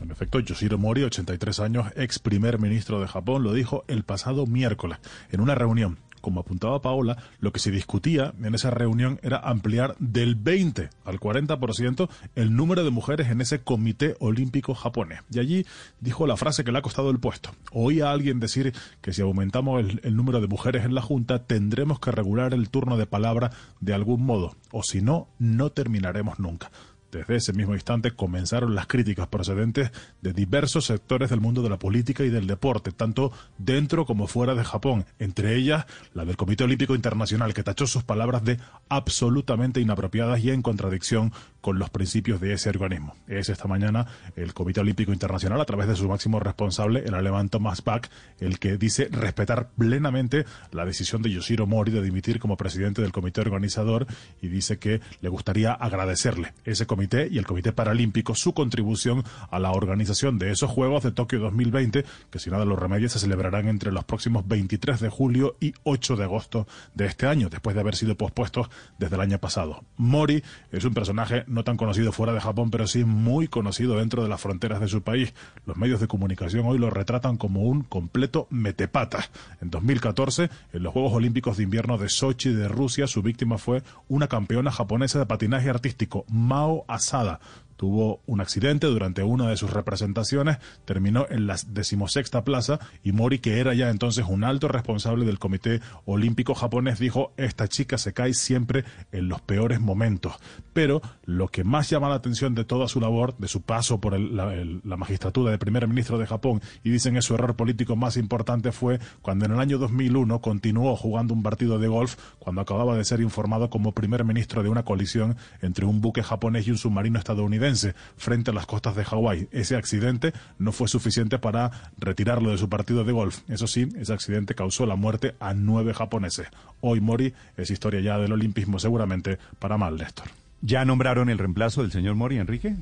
En 0.00 0.10
efecto, 0.10 0.40
Yoshiro 0.40 0.78
Mori, 0.78 1.02
83 1.02 1.60
años, 1.60 1.86
ex 1.96 2.18
primer 2.18 2.58
ministro 2.58 2.98
de 2.98 3.06
Japón, 3.08 3.42
lo 3.42 3.52
dijo 3.52 3.84
el 3.88 4.04
pasado 4.04 4.46
miércoles 4.46 4.96
en 5.30 5.42
una 5.42 5.54
reunión. 5.54 5.98
Como 6.22 6.40
apuntaba 6.40 6.80
Paola, 6.80 7.18
lo 7.40 7.52
que 7.52 7.60
se 7.60 7.70
discutía 7.70 8.32
en 8.42 8.54
esa 8.54 8.70
reunión 8.70 9.20
era 9.22 9.36
ampliar 9.36 9.94
del 9.98 10.36
20 10.36 10.88
al 11.04 11.20
40% 11.20 12.08
el 12.34 12.56
número 12.56 12.84
de 12.84 12.90
mujeres 12.90 13.28
en 13.28 13.42
ese 13.42 13.60
comité 13.60 14.16
olímpico 14.20 14.74
japonés. 14.74 15.20
Y 15.30 15.40
allí 15.40 15.66
dijo 16.00 16.26
la 16.26 16.38
frase 16.38 16.64
que 16.64 16.72
le 16.72 16.78
ha 16.78 16.82
costado 16.82 17.10
el 17.10 17.20
puesto. 17.20 17.50
Oí 17.72 18.00
a 18.00 18.10
alguien 18.10 18.40
decir 18.40 18.72
que 19.02 19.12
si 19.12 19.20
aumentamos 19.20 19.80
el, 19.80 20.00
el 20.04 20.16
número 20.16 20.40
de 20.40 20.46
mujeres 20.46 20.86
en 20.86 20.94
la 20.94 21.02
Junta, 21.02 21.40
tendremos 21.40 22.00
que 22.00 22.12
regular 22.12 22.54
el 22.54 22.70
turno 22.70 22.96
de 22.96 23.06
palabra 23.06 23.50
de 23.80 23.92
algún 23.92 24.24
modo, 24.24 24.56
o 24.70 24.82
si 24.82 25.02
no, 25.02 25.28
no 25.38 25.70
terminaremos 25.70 26.38
nunca. 26.38 26.70
Desde 27.12 27.36
ese 27.36 27.52
mismo 27.52 27.74
instante 27.74 28.12
comenzaron 28.12 28.74
las 28.74 28.86
críticas 28.86 29.28
procedentes 29.28 29.90
de 30.22 30.32
diversos 30.32 30.86
sectores 30.86 31.28
del 31.28 31.42
mundo 31.42 31.62
de 31.62 31.68
la 31.68 31.78
política 31.78 32.24
y 32.24 32.30
del 32.30 32.46
deporte, 32.46 32.90
tanto 32.90 33.32
dentro 33.58 34.06
como 34.06 34.26
fuera 34.26 34.54
de 34.54 34.64
Japón, 34.64 35.04
entre 35.18 35.54
ellas 35.54 35.84
la 36.14 36.24
del 36.24 36.38
Comité 36.38 36.64
Olímpico 36.64 36.94
Internacional, 36.94 37.52
que 37.52 37.62
tachó 37.62 37.86
sus 37.86 38.02
palabras 38.02 38.44
de 38.44 38.58
absolutamente 38.88 39.78
inapropiadas 39.78 40.42
y 40.42 40.50
en 40.50 40.62
contradicción 40.62 41.34
con 41.62 41.78
los 41.78 41.88
principios 41.88 42.40
de 42.40 42.52
ese 42.52 42.68
organismo. 42.68 43.16
Es 43.26 43.48
esta 43.48 43.66
mañana 43.66 44.06
el 44.36 44.52
Comité 44.52 44.80
Olímpico 44.80 45.12
Internacional, 45.12 45.60
a 45.60 45.64
través 45.64 45.88
de 45.88 45.96
su 45.96 46.06
máximo 46.06 46.40
responsable, 46.40 47.04
el 47.06 47.14
alemán 47.14 47.48
Thomas 47.48 47.82
Bach, 47.82 48.08
el 48.40 48.58
que 48.58 48.76
dice 48.76 49.08
respetar 49.10 49.70
plenamente 49.70 50.44
la 50.72 50.84
decisión 50.84 51.22
de 51.22 51.30
Yoshiro 51.30 51.66
Mori 51.66 51.92
de 51.92 52.02
dimitir 52.02 52.38
como 52.38 52.58
presidente 52.58 53.00
del 53.00 53.12
comité 53.12 53.40
organizador 53.40 54.06
y 54.42 54.48
dice 54.48 54.78
que 54.78 55.00
le 55.20 55.28
gustaría 55.28 55.72
agradecerle 55.72 56.52
ese 56.64 56.86
comité 56.86 57.28
y 57.30 57.38
el 57.38 57.46
Comité 57.46 57.72
Paralímpico 57.72 58.34
su 58.34 58.52
contribución 58.52 59.24
a 59.50 59.58
la 59.58 59.70
organización 59.70 60.38
de 60.38 60.50
esos 60.50 60.70
Juegos 60.70 61.04
de 61.04 61.12
Tokio 61.12 61.38
2020, 61.38 62.04
que 62.30 62.38
si 62.38 62.50
nada 62.50 62.64
los 62.64 62.78
remedios 62.78 63.12
se 63.12 63.20
celebrarán 63.20 63.68
entre 63.68 63.92
los 63.92 64.04
próximos 64.04 64.46
23 64.48 65.00
de 65.00 65.08
julio 65.08 65.56
y 65.60 65.74
8 65.84 66.16
de 66.16 66.24
agosto 66.24 66.66
de 66.94 67.06
este 67.06 67.26
año, 67.26 67.48
después 67.48 67.74
de 67.74 67.80
haber 67.80 67.94
sido 67.94 68.16
pospuestos 68.16 68.68
desde 68.98 69.14
el 69.14 69.20
año 69.20 69.38
pasado. 69.38 69.84
Mori 69.96 70.42
es 70.72 70.84
un 70.84 70.94
personaje 70.94 71.44
no 71.52 71.64
tan 71.64 71.76
conocido 71.76 72.12
fuera 72.12 72.32
de 72.32 72.40
Japón, 72.40 72.70
pero 72.70 72.86
sí 72.86 73.04
muy 73.04 73.46
conocido 73.46 73.98
dentro 73.98 74.22
de 74.22 74.28
las 74.28 74.40
fronteras 74.40 74.80
de 74.80 74.88
su 74.88 75.02
país. 75.02 75.34
Los 75.66 75.76
medios 75.76 76.00
de 76.00 76.08
comunicación 76.08 76.66
hoy 76.66 76.78
lo 76.78 76.90
retratan 76.90 77.36
como 77.36 77.62
un 77.62 77.82
completo 77.82 78.46
metepata. 78.50 79.28
En 79.60 79.70
2014, 79.70 80.50
en 80.72 80.82
los 80.82 80.92
Juegos 80.92 81.12
Olímpicos 81.12 81.58
de 81.58 81.64
Invierno 81.64 81.98
de 81.98 82.08
Sochi 82.08 82.52
de 82.52 82.68
Rusia, 82.68 83.06
su 83.06 83.22
víctima 83.22 83.58
fue 83.58 83.82
una 84.08 84.28
campeona 84.28 84.72
japonesa 84.72 85.18
de 85.18 85.26
patinaje 85.26 85.68
artístico, 85.68 86.24
Mao 86.28 86.84
Asada. 86.88 87.40
Tuvo 87.82 88.20
un 88.26 88.40
accidente 88.40 88.86
durante 88.86 89.24
una 89.24 89.48
de 89.48 89.56
sus 89.56 89.72
representaciones, 89.72 90.58
terminó 90.84 91.26
en 91.28 91.48
la 91.48 91.56
decimosexta 91.66 92.44
plaza 92.44 92.78
y 93.02 93.10
Mori, 93.10 93.40
que 93.40 93.58
era 93.58 93.74
ya 93.74 93.90
entonces 93.90 94.24
un 94.28 94.44
alto 94.44 94.68
responsable 94.68 95.24
del 95.24 95.40
Comité 95.40 95.80
Olímpico 96.04 96.54
japonés, 96.54 97.00
dijo, 97.00 97.32
esta 97.36 97.66
chica 97.66 97.98
se 97.98 98.12
cae 98.12 98.34
siempre 98.34 98.84
en 99.10 99.28
los 99.28 99.40
peores 99.40 99.80
momentos. 99.80 100.34
Pero 100.72 101.02
lo 101.24 101.48
que 101.48 101.64
más 101.64 101.90
llama 101.90 102.08
la 102.08 102.14
atención 102.14 102.54
de 102.54 102.64
toda 102.64 102.86
su 102.86 103.00
labor, 103.00 103.36
de 103.38 103.48
su 103.48 103.62
paso 103.62 104.00
por 104.00 104.14
el- 104.14 104.36
la, 104.36 104.96
magistratura 104.96 105.50
de 105.50 105.58
primer 105.58 105.88
ministro 105.88 106.18
de 106.18 106.26
Japón, 106.28 106.62
y 106.84 106.90
dicen 106.90 107.16
es 107.16 107.24
su 107.24 107.34
error 107.34 107.56
político 107.56 107.96
más 107.96 108.16
importante, 108.16 108.70
fue 108.70 109.00
cuando 109.22 109.44
en 109.46 109.50
el 109.50 109.58
año 109.58 109.78
2001 109.78 110.40
continuó 110.40 110.94
jugando 110.94 111.34
un 111.34 111.42
partido 111.42 111.80
de 111.80 111.88
golf 111.88 112.14
cuando 112.38 112.60
acababa 112.60 112.96
de 112.96 113.04
ser 113.04 113.20
informado 113.20 113.70
como 113.70 113.90
primer 113.90 114.24
ministro 114.24 114.62
de 114.62 114.68
una 114.68 114.84
colisión 114.84 115.36
entre 115.62 115.84
un 115.84 116.00
buque 116.00 116.22
japonés 116.22 116.68
y 116.68 116.70
un 116.70 116.78
submarino 116.78 117.18
estadounidense 117.18 117.71
frente 118.16 118.50
a 118.50 118.54
las 118.54 118.66
costas 118.66 118.96
de 118.96 119.04
Hawái. 119.04 119.48
Ese 119.52 119.76
accidente 119.76 120.32
no 120.58 120.72
fue 120.72 120.88
suficiente 120.88 121.38
para 121.38 121.92
retirarlo 121.98 122.50
de 122.50 122.58
su 122.58 122.68
partido 122.68 123.04
de 123.04 123.12
golf. 123.12 123.40
Eso 123.48 123.66
sí, 123.66 123.88
ese 123.96 124.12
accidente 124.12 124.54
causó 124.54 124.86
la 124.86 124.96
muerte 124.96 125.34
a 125.40 125.54
nueve 125.54 125.94
japoneses. 125.94 126.48
Hoy 126.80 127.00
Mori 127.00 127.34
es 127.56 127.70
historia 127.70 128.00
ya 128.00 128.18
del 128.18 128.32
olimpismo 128.32 128.78
seguramente 128.78 129.38
para 129.58 129.76
mal, 129.76 129.96
Néstor. 129.96 130.26
¿Ya 130.60 130.84
nombraron 130.84 131.28
el 131.28 131.38
reemplazo 131.38 131.82
del 131.82 131.90
señor 131.92 132.14
Mori, 132.14 132.38
Enrique? 132.38 132.76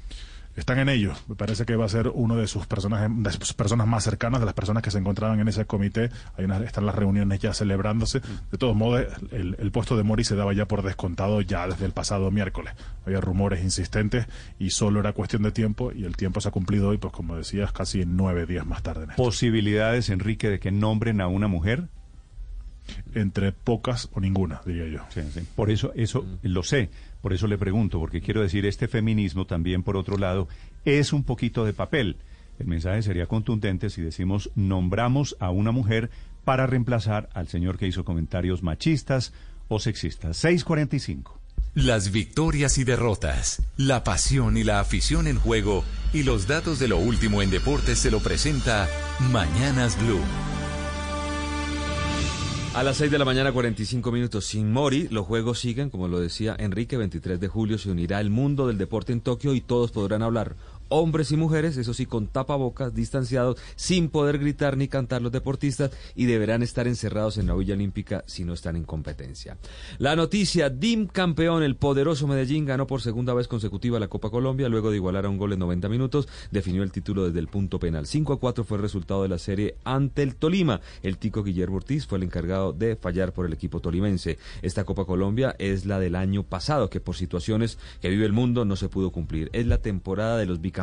Están 0.60 0.78
en 0.78 0.90
ello. 0.90 1.14
Me 1.26 1.34
parece 1.36 1.64
que 1.64 1.74
va 1.74 1.86
a 1.86 1.88
ser 1.88 2.08
uno 2.08 2.36
de 2.36 2.46
sus 2.46 2.66
personas, 2.66 3.10
de 3.10 3.32
sus 3.32 3.54
personas 3.54 3.86
más 3.86 4.04
cercanas, 4.04 4.40
de 4.40 4.44
las 4.46 4.54
personas 4.54 4.82
que 4.82 4.90
se 4.90 4.98
encontraban 4.98 5.40
en 5.40 5.48
ese 5.48 5.64
comité. 5.64 6.10
Hay 6.36 6.44
una, 6.44 6.58
están 6.58 6.84
las 6.84 6.94
reuniones 6.94 7.40
ya 7.40 7.54
celebrándose. 7.54 8.20
De 8.52 8.58
todos 8.58 8.76
modos, 8.76 9.06
el, 9.32 9.56
el 9.58 9.70
puesto 9.72 9.96
de 9.96 10.02
Mori 10.02 10.22
se 10.22 10.36
daba 10.36 10.52
ya 10.52 10.66
por 10.66 10.82
descontado 10.82 11.40
ya 11.40 11.66
desde 11.66 11.86
el 11.86 11.92
pasado 11.92 12.30
miércoles. 12.30 12.74
Había 13.06 13.22
rumores 13.22 13.64
insistentes 13.64 14.26
y 14.58 14.68
solo 14.68 15.00
era 15.00 15.14
cuestión 15.14 15.42
de 15.42 15.50
tiempo 15.50 15.92
y 15.92 16.04
el 16.04 16.14
tiempo 16.16 16.42
se 16.42 16.48
ha 16.48 16.52
cumplido 16.52 16.90
hoy, 16.90 16.98
pues 16.98 17.14
como 17.14 17.36
decías, 17.36 17.72
casi 17.72 18.04
nueve 18.04 18.44
días 18.44 18.66
más 18.66 18.82
tarde. 18.82 19.06
Néstor. 19.06 19.24
¿Posibilidades, 19.24 20.10
Enrique, 20.10 20.50
de 20.50 20.60
que 20.60 20.70
nombren 20.70 21.22
a 21.22 21.26
una 21.26 21.48
mujer? 21.48 21.88
Entre 23.14 23.52
pocas 23.52 24.08
o 24.12 24.20
ninguna, 24.20 24.60
diría 24.66 24.86
yo. 24.88 25.00
Sí, 25.10 25.22
sí. 25.32 25.40
Por 25.54 25.70
eso, 25.70 25.92
eso 25.94 26.26
lo 26.42 26.62
sé. 26.62 26.90
Por 27.20 27.32
eso 27.32 27.46
le 27.46 27.58
pregunto, 27.58 27.98
porque 27.98 28.20
quiero 28.20 28.42
decir, 28.42 28.66
este 28.66 28.88
feminismo 28.88 29.46
también, 29.46 29.82
por 29.82 29.96
otro 29.96 30.16
lado, 30.16 30.48
es 30.84 31.12
un 31.12 31.24
poquito 31.24 31.64
de 31.64 31.72
papel. 31.72 32.16
El 32.58 32.66
mensaje 32.66 33.02
sería 33.02 33.26
contundente 33.26 33.90
si 33.90 34.02
decimos 34.02 34.50
nombramos 34.54 35.36
a 35.40 35.50
una 35.50 35.72
mujer 35.72 36.10
para 36.44 36.66
reemplazar 36.66 37.28
al 37.34 37.48
señor 37.48 37.78
que 37.78 37.86
hizo 37.86 38.04
comentarios 38.04 38.62
machistas 38.62 39.32
o 39.68 39.78
sexistas. 39.80 40.36
645. 40.38 41.38
Las 41.74 42.10
victorias 42.10 42.78
y 42.78 42.84
derrotas, 42.84 43.62
la 43.76 44.02
pasión 44.02 44.56
y 44.56 44.64
la 44.64 44.80
afición 44.80 45.28
en 45.28 45.38
juego 45.38 45.84
y 46.12 46.24
los 46.24 46.48
datos 46.48 46.80
de 46.80 46.88
lo 46.88 46.98
último 46.98 47.42
en 47.42 47.50
deportes 47.50 48.00
se 48.00 48.10
lo 48.10 48.18
presenta 48.18 48.88
Mañanas 49.30 49.96
Blue. 50.02 50.20
A 52.72 52.84
las 52.84 52.98
6 52.98 53.10
de 53.10 53.18
la 53.18 53.24
mañana, 53.24 53.50
45 53.50 54.12
minutos. 54.12 54.46
Sin 54.46 54.72
Mori, 54.72 55.08
los 55.08 55.26
juegos 55.26 55.58
siguen, 55.58 55.90
como 55.90 56.06
lo 56.06 56.20
decía 56.20 56.54
Enrique, 56.56 56.96
23 56.96 57.40
de 57.40 57.48
julio 57.48 57.78
se 57.78 57.90
unirá 57.90 58.20
el 58.20 58.30
mundo 58.30 58.68
del 58.68 58.78
deporte 58.78 59.12
en 59.12 59.20
Tokio 59.20 59.54
y 59.54 59.60
todos 59.60 59.90
podrán 59.90 60.22
hablar. 60.22 60.54
Hombres 60.92 61.30
y 61.30 61.36
mujeres, 61.36 61.76
eso 61.76 61.94
sí, 61.94 62.04
con 62.04 62.26
tapabocas, 62.26 62.94
distanciados, 62.94 63.56
sin 63.76 64.08
poder 64.08 64.38
gritar 64.38 64.76
ni 64.76 64.88
cantar 64.88 65.22
los 65.22 65.30
deportistas 65.30 65.92
y 66.16 66.26
deberán 66.26 66.64
estar 66.64 66.88
encerrados 66.88 67.38
en 67.38 67.46
la 67.46 67.54
Villa 67.54 67.74
Olímpica 67.74 68.24
si 68.26 68.44
no 68.44 68.52
están 68.52 68.74
en 68.74 68.82
competencia. 68.82 69.56
La 69.98 70.16
noticia, 70.16 70.68
DIM 70.68 71.06
campeón, 71.06 71.62
el 71.62 71.76
poderoso 71.76 72.26
Medellín 72.26 72.66
ganó 72.66 72.88
por 72.88 73.02
segunda 73.02 73.34
vez 73.34 73.46
consecutiva 73.46 74.00
la 74.00 74.08
Copa 74.08 74.30
Colombia, 74.30 74.68
luego 74.68 74.90
de 74.90 74.96
igualar 74.96 75.26
a 75.26 75.28
un 75.28 75.38
gol 75.38 75.52
en 75.52 75.60
90 75.60 75.88
minutos, 75.88 76.28
definió 76.50 76.82
el 76.82 76.90
título 76.90 77.26
desde 77.26 77.38
el 77.38 77.46
punto 77.46 77.78
penal. 77.78 78.06
5 78.06 78.32
a 78.32 78.40
4 78.40 78.64
fue 78.64 78.78
el 78.78 78.82
resultado 78.82 79.22
de 79.22 79.28
la 79.28 79.38
serie 79.38 79.76
ante 79.84 80.24
el 80.24 80.34
Tolima. 80.34 80.80
El 81.04 81.18
tico 81.18 81.44
Guillermo 81.44 81.76
Ortiz 81.76 82.06
fue 82.06 82.18
el 82.18 82.24
encargado 82.24 82.72
de 82.72 82.96
fallar 82.96 83.32
por 83.32 83.46
el 83.46 83.52
equipo 83.52 83.78
tolimense. 83.78 84.38
Esta 84.62 84.84
Copa 84.84 85.04
Colombia 85.04 85.54
es 85.60 85.86
la 85.86 86.00
del 86.00 86.16
año 86.16 86.42
pasado, 86.42 86.90
que 86.90 87.00
por 87.00 87.14
situaciones 87.14 87.78
que 88.00 88.08
vive 88.08 88.26
el 88.26 88.32
mundo 88.32 88.64
no 88.64 88.74
se 88.74 88.88
pudo 88.88 89.12
cumplir. 89.12 89.50
Es 89.52 89.66
la 89.66 89.78
temporada 89.78 90.36
de 90.36 90.46
los 90.46 90.60
bicampeones. 90.60 90.79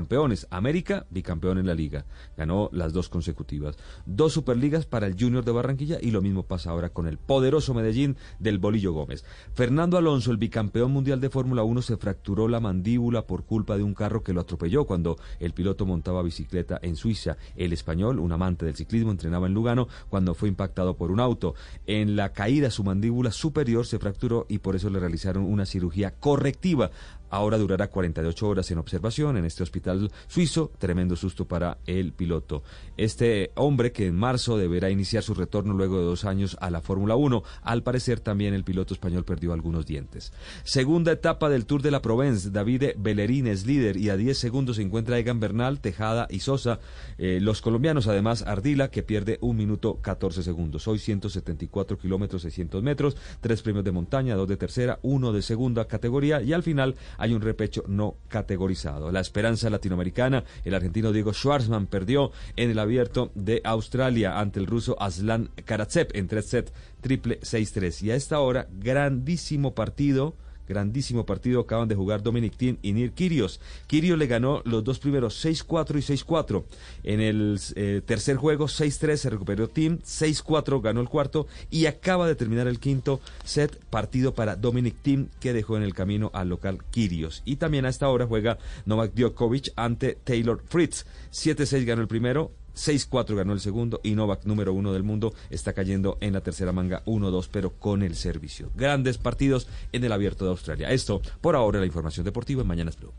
América, 0.50 1.06
bicampeón 1.10 1.58
en 1.58 1.68
la 1.68 1.74
liga. 1.74 2.06
Ganó 2.36 2.70
las 2.72 2.94
dos 2.94 3.10
consecutivas. 3.10 3.78
Dos 4.06 4.34
superligas 4.34 4.86
para 4.86 5.08
el 5.08 5.16
Junior 5.20 5.44
de 5.44 5.52
Barranquilla 5.52 5.98
y 6.02 6.12
lo 6.12 6.22
mismo 6.22 6.44
pasa 6.44 6.70
ahora 6.70 6.90
con 6.90 7.08
el 7.08 7.18
poderoso 7.18 7.74
Medellín 7.74 8.18
del 8.40 8.60
Bolillo 8.60 8.94
Gómez. 8.94 9.26
Fernando 9.54 9.98
Alonso, 9.98 10.32
el 10.32 10.38
bicampeón 10.38 10.92
mundial 10.92 11.22
de 11.22 11.30
Fórmula 11.30 11.64
1, 11.64 11.82
se 11.82 11.98
fracturó 11.98 12.48
la 12.48 12.60
mandíbula 12.60 13.26
por 13.26 13.46
culpa 13.46 13.78
de 13.78 13.84
un 13.84 13.94
carro 13.94 14.24
que 14.24 14.34
lo 14.34 14.42
atropelló 14.42 14.86
cuando 14.86 15.18
el 15.40 15.54
piloto 15.54 15.86
montaba 15.86 16.22
bicicleta 16.22 16.80
en 16.82 16.96
Suiza. 16.96 17.38
El 17.56 17.74
español, 17.74 18.20
un 18.20 18.32
amante 18.32 18.66
del 18.66 18.76
ciclismo, 18.76 19.12
entrenaba 19.12 19.48
en 19.48 19.54
Lugano 19.54 19.88
cuando 20.10 20.34
fue 20.34 20.50
impactado 20.50 20.96
por 20.96 21.12
un 21.12 21.20
auto. 21.20 21.56
En 21.86 22.16
la 22.16 22.34
caída 22.34 22.70
su 22.70 22.84
mandíbula 22.84 23.32
superior 23.32 23.86
se 23.86 24.00
fracturó 24.00 24.46
y 24.50 24.60
por 24.60 24.76
eso 24.76 24.90
le 24.90 25.00
realizaron 25.00 25.44
una 25.44 25.66
cirugía 25.66 26.12
correctiva. 26.12 26.92
Ahora 27.30 27.58
durará 27.58 27.88
48 27.88 28.48
horas 28.48 28.72
en 28.72 28.78
observación 28.78 29.38
en 29.38 29.46
este 29.46 29.64
hospital 29.64 30.12
suizo. 30.28 30.72
Tremendo 30.78 31.16
susto 31.16 31.46
para 31.46 31.78
el 31.86 32.14
piloto. 32.14 32.64
Este 32.96 33.52
hombre 33.56 33.92
que 33.92 34.08
en 34.08 34.16
marzo 34.16 34.58
deberá 34.58 34.90
iniciar 34.90 35.24
su 35.24 35.34
retorno 35.34 35.74
luego 35.74 36.00
de 36.00 36.06
dos 36.06 36.26
años 36.26 36.58
a 36.62 36.70
la 36.70 36.82
Fórmula 36.82 37.16
1. 37.16 37.44
Al 37.62 37.84
parecer 37.84 38.20
también 38.20 38.54
el 38.54 38.64
piloto 38.64 38.94
español 38.94 39.26
perdió 39.26 39.54
algunos 39.54 39.86
dientes. 39.86 40.34
Segunda 40.64 41.12
etapa 41.12 41.50
del 41.50 41.66
Tour 41.66 41.82
de 41.82 41.92
la 41.92 42.02
Provence. 42.02 42.50
David 42.52 42.84
Bellerín 42.98 43.48
es 43.48 43.66
líder 43.66 43.98
y 43.98 44.10
a 44.10 44.18
10 44.18 44.38
segundos 44.38 44.78
se 44.78 44.82
encuentra 44.82 45.18
Egan 45.18 45.40
Bernal, 45.40 45.80
Tejada 45.80 46.28
y 46.30 46.40
Sosa. 46.40 46.80
Eh, 47.18 47.40
los 47.42 47.62
colombianos 47.62 48.08
además 48.08 48.44
Ardila 48.44 48.90
que 48.90 49.04
pierde 49.04 49.38
un 49.42 49.58
minuto 49.58 50.00
14 50.02 50.44
segundos. 50.44 50.88
Hoy 50.88 51.00
174 51.00 51.98
kilómetros 51.98 52.42
600 52.44 52.84
metros. 52.84 53.18
Tres 53.42 53.62
premios 53.62 53.86
de 53.86 53.92
montaña, 53.92 54.36
dos 54.36 54.48
de 54.48 54.58
tercera, 54.58 55.00
uno 55.02 55.34
de 55.34 55.42
segunda 55.42 55.86
categoría 55.86 56.42
y 56.42 56.54
al 56.54 56.64
final 56.64 56.96
hay 57.18 57.34
un 57.34 57.42
repecho 57.42 57.84
no 57.88 58.16
categorizado. 58.28 59.12
La 59.12 59.20
esperanza 59.20 59.70
latinoamericana, 59.70 60.44
el 60.64 60.76
argentino 60.76 61.12
Diego 61.12 61.34
Schwartzman 61.34 61.88
perdió 61.88 62.32
en 62.56 62.72
el 62.72 62.80
abierto 62.80 63.32
de 63.36 63.62
Australia 63.64 64.40
ante 64.40 64.60
el 64.60 64.68
ruso 64.68 64.96
Aslan 65.02 65.50
Karatsev 65.66 66.10
en 66.14 66.28
tres 66.28 66.48
sets 66.48 66.74
triple 67.02 67.40
6-3. 67.42 68.04
Y 68.04 68.12
a 68.12 68.16
esta 68.16 68.40
hora, 68.40 68.68
grandísimo 68.72 69.74
partido 69.74 70.36
grandísimo 70.68 71.26
partido 71.26 71.62
acaban 71.62 71.88
de 71.88 71.96
jugar 71.96 72.24
Dominic 72.24 72.56
Thiem 72.58 72.78
y 72.82 72.94
Nir 72.94 73.12
Kirios. 73.12 73.60
Kirios 73.88 74.18
le 74.18 74.28
ganó 74.28 74.62
los 74.66 74.84
dos 74.84 75.00
primeros 75.00 75.44
6-4 75.44 75.98
y 75.98 76.24
6-4. 76.24 76.64
En 77.04 77.22
el 77.22 77.60
eh, 77.76 78.02
tercer 78.06 78.38
juego 78.38 78.66
6-3 78.66 79.16
se 79.16 79.30
recuperó 79.30 79.68
Thiem, 79.68 80.00
6-4 80.00 80.82
ganó 80.82 81.02
el 81.02 81.10
cuarto 81.10 81.48
y 81.70 81.86
acaba 81.86 82.28
de 82.28 82.36
terminar 82.36 82.68
el 82.68 82.80
quinto 82.80 83.20
set 83.44 83.80
partido 83.90 84.34
para 84.34 84.56
Dominic 84.56 84.96
Thiem 85.02 85.28
que 85.40 85.54
dejó 85.54 85.78
en 85.78 85.84
el 85.84 85.94
camino 85.94 86.32
al 86.34 86.50
local 86.50 86.80
Kirios. 86.92 87.42
Y 87.46 87.58
también 87.58 87.86
a 87.86 87.90
esta 87.90 88.10
hora 88.10 88.26
juega 88.26 88.58
Novak 88.86 89.14
Djokovic 89.14 89.72
ante 89.76 90.18
Taylor 90.24 90.62
Fritz. 90.68 91.06
7-6 91.32 91.86
ganó 91.86 92.02
el 92.02 92.08
primero, 92.08 92.52
6-4 92.78 93.36
ganó 93.36 93.54
el 93.54 93.60
segundo 93.60 94.00
y 94.04 94.16
Novak, 94.16 94.46
número 94.46 94.74
uno 94.74 94.94
del 94.94 95.04
mundo, 95.04 95.34
está 95.50 95.74
cayendo 95.74 96.18
en 96.22 96.34
la 96.34 96.42
tercera 96.42 96.72
manga 96.72 97.04
1-2, 97.06 97.50
pero 97.52 97.72
con 97.74 98.04
el 98.04 98.16
servicio. 98.16 98.72
Grandes 98.76 99.18
partidos 99.18 99.68
en 99.92 100.04
el 100.04 100.12
abierto 100.12 100.46
de 100.46 100.52
Australia. 100.52 100.92
Esto, 100.92 101.22
por 101.42 101.56
ahora, 101.56 101.80
la 101.80 101.86
información 101.86 102.24
deportiva 102.24 102.62
en 102.62 102.68
Mañanas 102.68 102.98
Blue. 102.98 103.12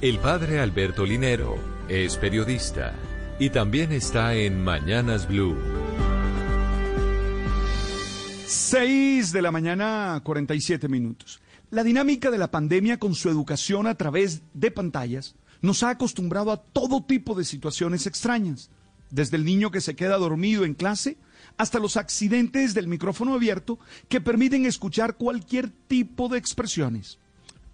El 0.00 0.18
padre 0.18 0.60
Alberto 0.60 1.04
Linero 1.04 1.56
es 1.88 2.16
periodista 2.16 2.94
y 3.38 3.50
también 3.50 3.92
está 3.92 4.34
en 4.34 4.62
Mañanas 4.62 5.28
Blue. 5.28 5.56
6 8.46 9.32
de 9.32 9.42
la 9.42 9.52
mañana, 9.52 10.20
47 10.24 10.88
minutos. 10.88 11.40
La 11.70 11.84
dinámica 11.84 12.30
de 12.30 12.38
la 12.38 12.50
pandemia 12.50 12.98
con 12.98 13.14
su 13.14 13.28
educación 13.28 13.86
a 13.86 13.94
través 13.94 14.42
de 14.54 14.70
pantallas 14.70 15.36
nos 15.62 15.82
ha 15.82 15.90
acostumbrado 15.90 16.50
a 16.50 16.56
todo 16.56 17.04
tipo 17.04 17.34
de 17.34 17.44
situaciones 17.44 18.06
extrañas 18.06 18.70
desde 19.10 19.36
el 19.36 19.44
niño 19.44 19.70
que 19.70 19.80
se 19.80 19.96
queda 19.96 20.16
dormido 20.18 20.64
en 20.64 20.74
clase 20.74 21.18
hasta 21.56 21.78
los 21.78 21.96
accidentes 21.96 22.74
del 22.74 22.88
micrófono 22.88 23.34
abierto 23.34 23.78
que 24.08 24.20
permiten 24.20 24.66
escuchar 24.66 25.16
cualquier 25.16 25.70
tipo 25.70 26.28
de 26.28 26.38
expresiones. 26.38 27.18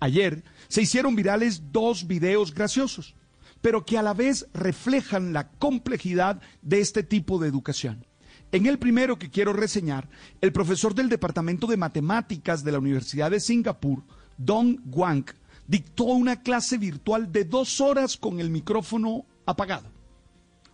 Ayer 0.00 0.44
se 0.68 0.82
hicieron 0.82 1.16
virales 1.16 1.72
dos 1.72 2.06
videos 2.06 2.54
graciosos, 2.54 3.14
pero 3.60 3.84
que 3.84 3.98
a 3.98 4.02
la 4.02 4.14
vez 4.14 4.46
reflejan 4.52 5.32
la 5.32 5.48
complejidad 5.48 6.40
de 6.62 6.80
este 6.80 7.02
tipo 7.02 7.38
de 7.38 7.48
educación. 7.48 8.06
En 8.52 8.66
el 8.66 8.78
primero 8.78 9.18
que 9.18 9.30
quiero 9.30 9.52
reseñar, 9.52 10.08
el 10.40 10.52
profesor 10.52 10.94
del 10.94 11.08
Departamento 11.08 11.66
de 11.66 11.76
Matemáticas 11.76 12.62
de 12.62 12.72
la 12.72 12.78
Universidad 12.78 13.30
de 13.30 13.40
Singapur, 13.40 14.04
Dong 14.38 14.78
Wang, 14.86 15.24
dictó 15.66 16.04
una 16.04 16.42
clase 16.42 16.78
virtual 16.78 17.32
de 17.32 17.44
dos 17.44 17.80
horas 17.80 18.16
con 18.16 18.38
el 18.38 18.50
micrófono 18.50 19.26
apagado. 19.46 19.95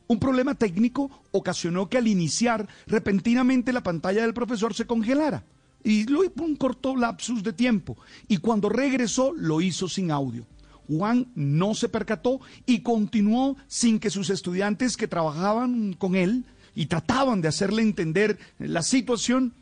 Un 0.08 0.18
problema 0.18 0.54
técnico 0.54 1.24
ocasionó 1.30 1.88
que 1.88 1.98
al 1.98 2.06
iniciar 2.06 2.68
repentinamente 2.86 3.72
la 3.72 3.82
pantalla 3.82 4.22
del 4.22 4.34
profesor 4.34 4.74
se 4.74 4.86
congelara 4.86 5.44
y 5.84 6.04
lo 6.04 6.24
hizo 6.24 6.42
un 6.42 6.56
corto 6.56 6.96
lapsus 6.96 7.42
de 7.42 7.52
tiempo 7.52 7.96
y 8.28 8.38
cuando 8.38 8.68
regresó 8.68 9.32
lo 9.32 9.60
hizo 9.60 9.88
sin 9.88 10.10
audio. 10.10 10.46
Juan 10.88 11.28
no 11.34 11.74
se 11.74 11.88
percató 11.88 12.40
y 12.66 12.80
continuó 12.80 13.56
sin 13.66 13.98
que 13.98 14.10
sus 14.10 14.30
estudiantes 14.30 14.96
que 14.96 15.08
trabajaban 15.08 15.94
con 15.94 16.14
él 16.14 16.44
y 16.74 16.86
trataban 16.86 17.40
de 17.40 17.48
hacerle 17.48 17.82
entender 17.82 18.38
la 18.58 18.82
situación 18.82 19.54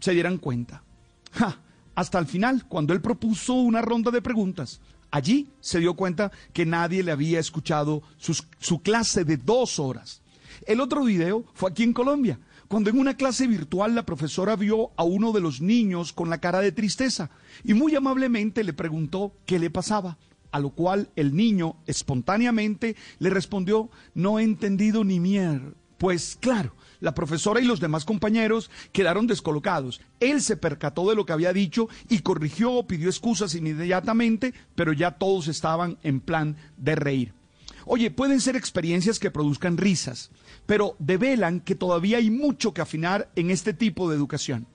se 0.00 0.12
dieran 0.12 0.38
cuenta. 0.38 0.82
Ja, 1.32 1.60
hasta 1.94 2.18
el 2.18 2.26
final, 2.26 2.66
cuando 2.68 2.92
él 2.92 3.00
propuso 3.00 3.54
una 3.54 3.82
ronda 3.82 4.10
de 4.10 4.22
preguntas, 4.22 4.80
Allí 5.10 5.48
se 5.60 5.78
dio 5.78 5.94
cuenta 5.94 6.32
que 6.52 6.66
nadie 6.66 7.02
le 7.02 7.12
había 7.12 7.40
escuchado 7.40 8.02
su 8.18 8.82
clase 8.82 9.24
de 9.24 9.36
dos 9.36 9.78
horas. 9.78 10.20
El 10.66 10.80
otro 10.80 11.04
video 11.04 11.44
fue 11.54 11.70
aquí 11.70 11.82
en 11.82 11.92
Colombia, 11.92 12.38
cuando 12.68 12.90
en 12.90 12.98
una 12.98 13.16
clase 13.16 13.46
virtual 13.46 13.94
la 13.94 14.04
profesora 14.04 14.56
vio 14.56 14.90
a 14.96 15.04
uno 15.04 15.32
de 15.32 15.40
los 15.40 15.60
niños 15.60 16.12
con 16.12 16.30
la 16.30 16.38
cara 16.38 16.60
de 16.60 16.72
tristeza 16.72 17.30
y 17.62 17.74
muy 17.74 17.94
amablemente 17.94 18.64
le 18.64 18.72
preguntó 18.72 19.32
qué 19.46 19.58
le 19.58 19.70
pasaba. 19.70 20.18
a 20.56 20.58
lo 20.58 20.70
cual 20.70 21.10
el 21.16 21.36
niño 21.36 21.76
espontáneamente 21.86 22.96
le 23.18 23.28
respondió, 23.28 23.90
no 24.14 24.38
he 24.38 24.42
entendido 24.42 25.04
ni 25.04 25.20
mier. 25.20 25.74
Pues 25.98 26.38
claro, 26.40 26.74
la 27.00 27.14
profesora 27.14 27.60
y 27.60 27.64
los 27.64 27.80
demás 27.80 28.04
compañeros 28.04 28.70
quedaron 28.92 29.26
descolocados. 29.26 30.00
Él 30.20 30.40
se 30.40 30.56
percató 30.56 31.08
de 31.08 31.16
lo 31.16 31.26
que 31.26 31.32
había 31.32 31.52
dicho 31.52 31.88
y 32.08 32.20
corrigió 32.20 32.72
o 32.72 32.86
pidió 32.86 33.08
excusas 33.08 33.54
inmediatamente, 33.54 34.54
pero 34.74 34.92
ya 34.92 35.12
todos 35.12 35.48
estaban 35.48 35.98
en 36.02 36.20
plan 36.20 36.56
de 36.76 36.94
reír. 36.94 37.34
Oye, 37.84 38.10
pueden 38.10 38.40
ser 38.40 38.56
experiencias 38.56 39.20
que 39.20 39.30
produzcan 39.30 39.76
risas, 39.76 40.30
pero 40.66 40.96
develan 40.98 41.60
que 41.60 41.76
todavía 41.76 42.18
hay 42.18 42.30
mucho 42.30 42.74
que 42.74 42.80
afinar 42.80 43.30
en 43.36 43.50
este 43.50 43.72
tipo 43.72 44.10
de 44.10 44.16
educación. 44.16 44.66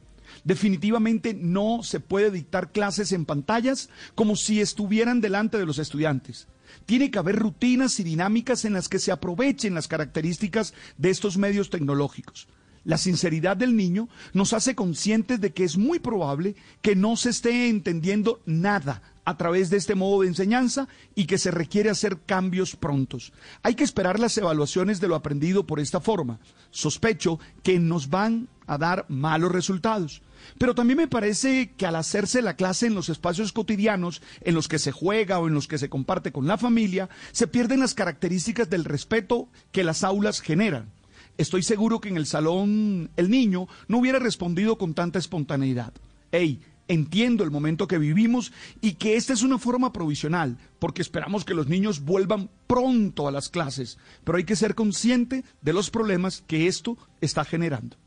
Definitivamente 0.45 1.33
no 1.33 1.83
se 1.83 1.99
puede 1.99 2.31
dictar 2.31 2.71
clases 2.71 3.11
en 3.11 3.25
pantallas 3.25 3.89
como 4.15 4.37
si 4.37 4.61
estuvieran 4.61 5.19
delante 5.19 5.57
de 5.57 5.65
los 5.65 5.77
estudiantes. 5.77 6.47
Tiene 6.85 7.11
que 7.11 7.19
haber 7.19 7.37
rutinas 7.37 7.99
y 7.99 8.03
dinámicas 8.03 8.65
en 8.65 8.73
las 8.73 8.89
que 8.89 8.99
se 8.99 9.11
aprovechen 9.11 9.73
las 9.73 9.87
características 9.87 10.73
de 10.97 11.09
estos 11.09 11.37
medios 11.37 11.69
tecnológicos. 11.69 12.47
La 12.83 12.97
sinceridad 12.97 13.57
del 13.57 13.75
niño 13.75 14.09
nos 14.33 14.53
hace 14.53 14.73
conscientes 14.73 15.39
de 15.39 15.53
que 15.53 15.63
es 15.63 15.77
muy 15.77 15.99
probable 15.99 16.55
que 16.81 16.95
no 16.95 17.15
se 17.15 17.29
esté 17.29 17.69
entendiendo 17.69 18.41
nada 18.45 19.03
a 19.23 19.37
través 19.37 19.69
de 19.69 19.77
este 19.77 19.93
modo 19.93 20.21
de 20.21 20.29
enseñanza 20.29 20.87
y 21.13 21.25
que 21.25 21.37
se 21.37 21.51
requiere 21.51 21.91
hacer 21.91 22.19
cambios 22.25 22.75
prontos. 22.75 23.33
Hay 23.61 23.75
que 23.75 23.83
esperar 23.83 24.19
las 24.19 24.35
evaluaciones 24.37 24.99
de 24.99 25.07
lo 25.07 25.15
aprendido 25.15 25.67
por 25.67 25.79
esta 25.79 26.01
forma. 26.01 26.39
Sospecho 26.71 27.39
que 27.61 27.79
nos 27.79 28.09
van 28.09 28.47
a 28.65 28.79
dar 28.79 29.05
malos 29.09 29.51
resultados. 29.51 30.23
Pero 30.57 30.75
también 30.75 30.97
me 30.97 31.07
parece 31.07 31.71
que 31.77 31.85
al 31.85 31.95
hacerse 31.95 32.41
la 32.41 32.55
clase 32.55 32.87
en 32.87 32.95
los 32.95 33.09
espacios 33.09 33.53
cotidianos, 33.53 34.21
en 34.41 34.55
los 34.55 34.67
que 34.67 34.79
se 34.79 34.91
juega 34.91 35.39
o 35.39 35.47
en 35.47 35.53
los 35.53 35.67
que 35.67 35.77
se 35.77 35.89
comparte 35.89 36.31
con 36.31 36.47
la 36.47 36.57
familia, 36.57 37.09
se 37.31 37.47
pierden 37.47 37.79
las 37.79 37.93
características 37.93 38.69
del 38.69 38.85
respeto 38.85 39.49
que 39.71 39.83
las 39.83 40.03
aulas 40.03 40.41
generan. 40.41 40.91
Estoy 41.37 41.63
seguro 41.63 41.99
que 42.01 42.09
en 42.09 42.17
el 42.17 42.25
salón 42.25 43.09
el 43.15 43.29
niño 43.29 43.67
no 43.87 43.97
hubiera 43.97 44.19
respondido 44.19 44.77
con 44.77 44.93
tanta 44.93 45.17
espontaneidad. 45.17 45.93
Ey, 46.31 46.61
entiendo 46.87 47.43
el 47.43 47.51
momento 47.51 47.87
que 47.87 47.97
vivimos 47.97 48.51
y 48.81 48.93
que 48.93 49.15
esta 49.15 49.33
es 49.33 49.43
una 49.43 49.57
forma 49.57 49.93
provisional, 49.93 50.57
porque 50.77 51.01
esperamos 51.01 51.45
que 51.45 51.53
los 51.53 51.67
niños 51.67 52.01
vuelvan 52.01 52.49
pronto 52.67 53.27
a 53.27 53.31
las 53.31 53.49
clases, 53.49 53.97
pero 54.23 54.37
hay 54.37 54.43
que 54.43 54.55
ser 54.55 54.75
consciente 54.75 55.43
de 55.61 55.73
los 55.73 55.89
problemas 55.89 56.43
que 56.47 56.67
esto 56.67 56.97
está 57.21 57.45
generando. 57.45 57.97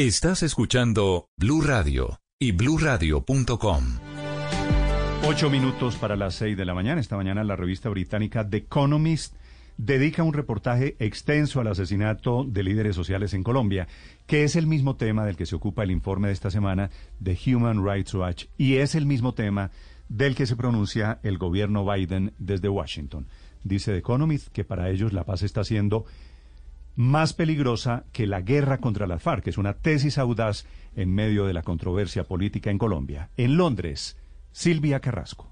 Estás 0.00 0.42
escuchando 0.42 1.28
Blue 1.36 1.60
Radio 1.60 2.20
y 2.38 2.52
bluradio.com. 2.52 3.84
Ocho 5.28 5.50
minutos 5.50 5.96
para 5.96 6.16
las 6.16 6.36
seis 6.36 6.56
de 6.56 6.64
la 6.64 6.72
mañana. 6.72 7.02
Esta 7.02 7.18
mañana 7.18 7.44
la 7.44 7.54
revista 7.54 7.90
británica 7.90 8.48
The 8.48 8.56
Economist 8.56 9.34
dedica 9.76 10.22
un 10.22 10.32
reportaje 10.32 10.96
extenso 11.00 11.60
al 11.60 11.66
asesinato 11.66 12.44
de 12.44 12.62
líderes 12.62 12.96
sociales 12.96 13.34
en 13.34 13.42
Colombia, 13.42 13.88
que 14.26 14.44
es 14.44 14.56
el 14.56 14.66
mismo 14.66 14.96
tema 14.96 15.26
del 15.26 15.36
que 15.36 15.44
se 15.44 15.56
ocupa 15.56 15.82
el 15.82 15.90
informe 15.90 16.28
de 16.28 16.32
esta 16.32 16.50
semana 16.50 16.88
de 17.18 17.38
Human 17.46 17.84
Rights 17.84 18.14
Watch 18.14 18.46
y 18.56 18.76
es 18.76 18.94
el 18.94 19.04
mismo 19.04 19.34
tema 19.34 19.70
del 20.08 20.34
que 20.34 20.46
se 20.46 20.56
pronuncia 20.56 21.20
el 21.22 21.36
gobierno 21.36 21.84
Biden 21.84 22.32
desde 22.38 22.70
Washington. 22.70 23.26
Dice 23.64 23.92
The 23.92 23.98
Economist 23.98 24.48
que 24.48 24.64
para 24.64 24.88
ellos 24.88 25.12
la 25.12 25.24
paz 25.24 25.42
está 25.42 25.62
siendo 25.62 26.06
más 26.96 27.32
peligrosa 27.32 28.04
que 28.12 28.26
la 28.26 28.40
guerra 28.40 28.78
contra 28.78 29.06
las 29.06 29.22
FARC, 29.22 29.48
es 29.48 29.58
una 29.58 29.74
tesis 29.74 30.18
audaz 30.18 30.66
en 30.96 31.14
medio 31.14 31.46
de 31.46 31.54
la 31.54 31.62
controversia 31.62 32.24
política 32.24 32.70
en 32.70 32.78
Colombia. 32.78 33.30
En 33.36 33.56
Londres, 33.56 34.16
Silvia 34.52 35.00
Carrasco. 35.00 35.49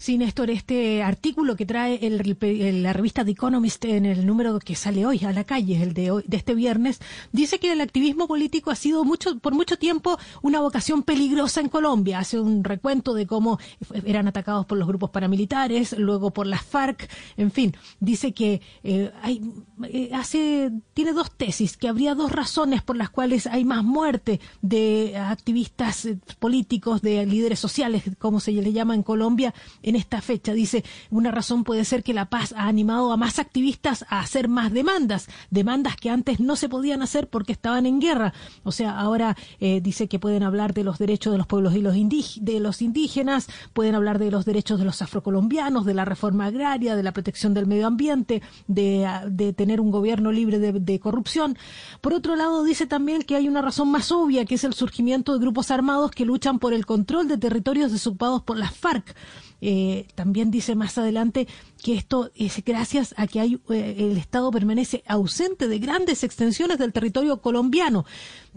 Sí, 0.00 0.16
Néstor, 0.16 0.48
este 0.48 1.02
artículo 1.02 1.56
que 1.56 1.66
trae 1.66 1.98
el, 2.06 2.82
la 2.82 2.94
revista 2.94 3.22
The 3.22 3.32
Economist 3.32 3.84
en 3.84 4.06
el 4.06 4.24
número 4.24 4.58
que 4.58 4.74
sale 4.74 5.04
hoy 5.04 5.22
a 5.26 5.32
la 5.34 5.44
calle, 5.44 5.82
el 5.82 5.92
de, 5.92 6.10
hoy, 6.10 6.24
de 6.26 6.38
este 6.38 6.54
viernes, 6.54 7.00
dice 7.32 7.58
que 7.58 7.70
el 7.70 7.82
activismo 7.82 8.26
político 8.26 8.70
ha 8.70 8.76
sido 8.76 9.04
mucho, 9.04 9.38
por 9.40 9.52
mucho 9.52 9.76
tiempo 9.76 10.16
una 10.40 10.62
vocación 10.62 11.02
peligrosa 11.02 11.60
en 11.60 11.68
Colombia. 11.68 12.18
Hace 12.18 12.40
un 12.40 12.64
recuento 12.64 13.12
de 13.12 13.26
cómo 13.26 13.58
eran 14.06 14.26
atacados 14.26 14.64
por 14.64 14.78
los 14.78 14.88
grupos 14.88 15.10
paramilitares, 15.10 15.94
luego 15.98 16.30
por 16.30 16.46
las 16.46 16.62
FARC, 16.62 17.06
en 17.36 17.50
fin, 17.50 17.76
dice 18.00 18.32
que 18.32 18.62
eh, 18.82 19.12
hay, 19.20 19.42
eh, 19.84 20.12
hace, 20.14 20.72
tiene 20.94 21.12
dos 21.12 21.30
tesis, 21.30 21.76
que 21.76 21.88
habría 21.88 22.14
dos 22.14 22.32
razones 22.32 22.80
por 22.80 22.96
las 22.96 23.10
cuales 23.10 23.46
hay 23.46 23.66
más 23.66 23.84
muerte 23.84 24.40
de 24.62 25.18
activistas 25.18 26.06
eh, 26.06 26.18
políticos, 26.38 27.02
de 27.02 27.26
líderes 27.26 27.58
sociales, 27.58 28.04
como 28.18 28.40
se 28.40 28.52
le 28.52 28.72
llama 28.72 28.94
en 28.94 29.02
Colombia, 29.02 29.52
en 29.90 29.96
esta 29.96 30.22
fecha. 30.22 30.54
Dice, 30.54 30.84
una 31.10 31.30
razón 31.30 31.64
puede 31.64 31.84
ser 31.84 32.02
que 32.02 32.14
la 32.14 32.30
paz 32.30 32.54
ha 32.56 32.66
animado 32.66 33.12
a 33.12 33.16
más 33.16 33.38
activistas 33.38 34.04
a 34.08 34.20
hacer 34.20 34.48
más 34.48 34.72
demandas, 34.72 35.28
demandas 35.50 35.96
que 35.96 36.10
antes 36.10 36.40
no 36.40 36.56
se 36.56 36.68
podían 36.68 37.02
hacer 37.02 37.28
porque 37.28 37.52
estaban 37.52 37.86
en 37.86 38.00
guerra. 38.00 38.32
O 38.64 38.72
sea, 38.72 38.98
ahora 38.98 39.36
eh, 39.60 39.80
dice 39.82 40.08
que 40.08 40.18
pueden 40.18 40.42
hablar 40.42 40.72
de 40.72 40.84
los 40.84 40.98
derechos 40.98 41.32
de 41.32 41.38
los 41.38 41.46
pueblos 41.46 41.74
y 41.76 41.82
de 41.82 42.60
los 42.60 42.82
indígenas, 42.82 43.48
pueden 43.72 43.94
hablar 43.94 44.18
de 44.18 44.30
los 44.30 44.44
derechos 44.44 44.78
de 44.78 44.84
los 44.84 45.02
afrocolombianos, 45.02 45.84
de 45.84 45.94
la 45.94 46.04
reforma 46.04 46.46
agraria, 46.46 46.96
de 46.96 47.02
la 47.02 47.12
protección 47.12 47.52
del 47.52 47.66
medio 47.66 47.86
ambiente, 47.86 48.42
de, 48.66 49.08
de 49.28 49.52
tener 49.52 49.80
un 49.80 49.90
gobierno 49.90 50.32
libre 50.32 50.58
de, 50.58 50.72
de 50.72 51.00
corrupción. 51.00 51.58
Por 52.00 52.14
otro 52.14 52.36
lado, 52.36 52.64
dice 52.64 52.86
también 52.86 53.22
que 53.22 53.36
hay 53.36 53.48
una 53.48 53.60
razón 53.60 53.90
más 53.90 54.12
obvia, 54.12 54.44
que 54.44 54.54
es 54.54 54.64
el 54.64 54.74
surgimiento 54.74 55.32
de 55.32 55.40
grupos 55.40 55.70
armados 55.70 56.12
que 56.12 56.24
luchan 56.24 56.58
por 56.58 56.72
el 56.72 56.86
control 56.86 57.26
de 57.26 57.38
territorios 57.38 57.92
desocupados 57.92 58.42
por 58.42 58.56
las 58.56 58.74
FARC. 58.74 59.16
Eh, 59.60 60.06
también 60.14 60.50
dice 60.50 60.74
más 60.74 60.96
adelante 60.98 61.46
que 61.80 61.94
esto 61.94 62.30
es 62.34 62.62
gracias 62.64 63.14
a 63.16 63.26
que 63.26 63.40
hay, 63.40 63.60
eh, 63.70 63.96
el 63.98 64.16
Estado 64.16 64.50
permanece 64.50 65.02
ausente 65.06 65.68
de 65.68 65.78
grandes 65.78 66.24
extensiones 66.24 66.78
del 66.78 66.92
territorio 66.92 67.40
colombiano. 67.40 68.04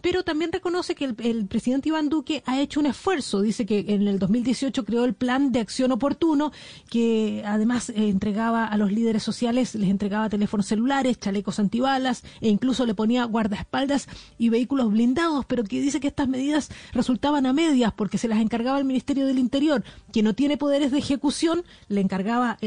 Pero 0.02 0.24
también 0.24 0.52
reconoce 0.52 0.96
que 0.96 1.06
el, 1.06 1.46
presidente 1.46 1.90
Iván 1.90 2.10
Duque 2.10 2.44
ha 2.46 2.60
hecho 2.60 2.80
un 2.80 2.88
esfuerzo. 2.88 3.42
Dice 3.42 3.66
que 3.66 3.86
en 3.90 4.08
el 4.08 4.20
2018 4.20 4.84
creó 4.86 5.06
el 5.06 5.14
plan 5.14 5.52
de 5.52 5.60
acción 5.60 5.92
oportuno, 5.92 6.52
que 6.90 7.44
además 7.46 7.90
eh, 7.90 8.10
entregaba 8.10 8.66
a 8.66 8.78
los 8.78 8.92
líderes 8.92 9.24
sociales, 9.24 9.76
les 9.76 9.90
entregaba 9.90 10.30
teléfonos 10.30 10.66
celulares, 10.66 11.20
chalecos 11.20 11.60
antibalas 11.60 12.24
e 12.42 12.50
incluso 12.50 12.86
le 12.86 12.96
ponía 12.96 13.24
guardaespaldas 13.26 14.08
y 14.38 14.50
vehículos 14.50 14.92
blindados, 14.92 15.46
pero 15.46 15.64
que 15.64 15.80
dice 15.80 16.00
que 16.00 16.08
estas 16.08 16.28
medidas 16.28 16.70
resultaban 16.92 17.46
a 17.46 17.54
medias 17.54 17.94
porque 17.94 18.18
se 18.18 18.28
las 18.28 18.40
encargaba 18.40 18.80
el 18.80 18.86
Ministerio 18.86 19.26
del 19.28 19.40
Interior, 19.40 19.84
que 20.12 20.24
no 20.24 20.34
tiene 20.34 20.58
poderes 20.58 20.92
de 20.92 20.98
ejecución, 20.98 21.64
le 21.88 22.02
encargaba, 22.02 22.58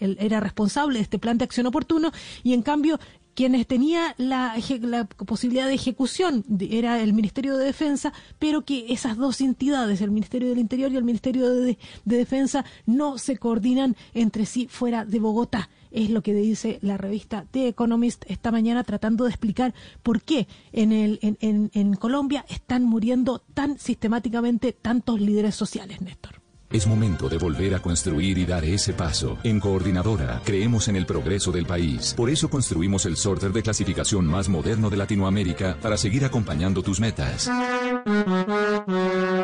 eh, 0.00 0.16
era 0.18 0.40
responsable 0.40 0.98
de 0.98 1.02
este 1.02 1.18
plan 1.18 1.38
de 1.38 1.44
acción 1.44 1.66
oportuno 1.66 2.12
y 2.42 2.54
en 2.54 2.62
cambio 2.62 2.98
quienes 3.38 3.68
tenía 3.68 4.16
la, 4.18 4.56
la, 4.80 5.04
posibilidad 5.04 5.68
de 5.68 5.74
ejecución 5.74 6.44
era 6.58 7.00
el 7.00 7.12
Ministerio 7.12 7.56
de 7.56 7.66
Defensa, 7.66 8.12
pero 8.40 8.64
que 8.64 8.92
esas 8.92 9.16
dos 9.16 9.40
entidades, 9.40 10.00
el 10.00 10.10
Ministerio 10.10 10.48
del 10.48 10.58
Interior 10.58 10.90
y 10.90 10.96
el 10.96 11.04
Ministerio 11.04 11.48
de, 11.48 11.78
Defensa, 12.04 12.64
no 12.84 13.16
se 13.16 13.36
coordinan 13.36 13.94
entre 14.12 14.44
sí 14.44 14.66
fuera 14.68 15.04
de 15.04 15.20
Bogotá. 15.20 15.70
Es 15.92 16.10
lo 16.10 16.20
que 16.20 16.34
dice 16.34 16.80
la 16.82 16.96
revista 16.96 17.46
The 17.52 17.68
Economist 17.68 18.24
esta 18.26 18.50
mañana 18.50 18.82
tratando 18.82 19.22
de 19.22 19.30
explicar 19.30 19.72
por 20.02 20.20
qué 20.22 20.48
en, 20.72 20.90
el, 20.90 21.20
en, 21.22 21.70
en 21.72 21.94
Colombia 21.94 22.44
están 22.48 22.82
muriendo 22.82 23.38
tan 23.54 23.78
sistemáticamente 23.78 24.72
tantos 24.72 25.20
líderes 25.20 25.54
sociales, 25.54 26.00
Néstor. 26.00 26.37
Es 26.70 26.86
momento 26.86 27.30
de 27.30 27.38
volver 27.38 27.74
a 27.74 27.80
construir 27.80 28.36
y 28.36 28.44
dar 28.44 28.62
ese 28.62 28.92
paso. 28.92 29.38
En 29.42 29.58
Coordinadora, 29.58 30.42
creemos 30.44 30.88
en 30.88 30.96
el 30.96 31.06
progreso 31.06 31.50
del 31.50 31.64
país. 31.64 32.12
Por 32.14 32.28
eso 32.28 32.50
construimos 32.50 33.06
el 33.06 33.16
sorter 33.16 33.52
de 33.52 33.62
clasificación 33.62 34.26
más 34.26 34.50
moderno 34.50 34.90
de 34.90 34.98
Latinoamérica 34.98 35.78
para 35.80 35.96
seguir 35.96 36.26
acompañando 36.26 36.82
tus 36.82 37.00
metas. 37.00 37.50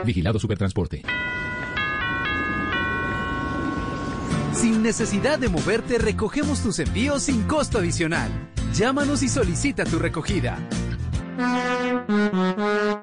Vigilado 0.04 0.38
Supertransporte. 0.38 1.02
Sin 4.52 4.82
necesidad 4.82 5.38
de 5.38 5.48
moverte, 5.48 5.96
recogemos 5.96 6.62
tus 6.62 6.78
envíos 6.78 7.22
sin 7.22 7.44
costo 7.44 7.78
adicional. 7.78 8.30
Llámanos 8.74 9.22
y 9.22 9.30
solicita 9.30 9.84
tu 9.84 9.98
recogida. 9.98 10.58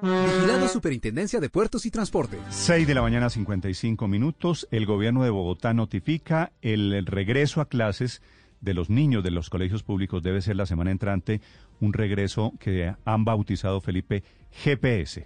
Vigilado 0.02 0.68
Superintendencia 0.68 1.40
de 1.40 1.50
Puertos 1.50 1.86
y 1.86 1.90
Transporte. 1.90 2.38
6 2.50 2.86
de 2.86 2.94
la 2.94 3.02
mañana, 3.02 3.30
55 3.30 4.08
minutos. 4.08 4.68
El 4.70 4.86
gobierno 4.86 5.22
de 5.24 5.30
Bogotá 5.30 5.74
notifica 5.74 6.52
el 6.62 7.04
regreso 7.06 7.60
a 7.60 7.68
clases 7.68 8.22
de 8.60 8.74
los 8.74 8.88
niños 8.88 9.22
de 9.22 9.30
los 9.30 9.50
colegios 9.50 9.82
públicos. 9.82 10.22
Debe 10.22 10.40
ser 10.40 10.56
la 10.56 10.66
semana 10.66 10.90
entrante 10.90 11.40
un 11.80 11.92
regreso 11.92 12.54
que 12.58 12.94
han 13.04 13.24
bautizado 13.24 13.80
Felipe 13.80 14.22
GPS. 14.52 15.24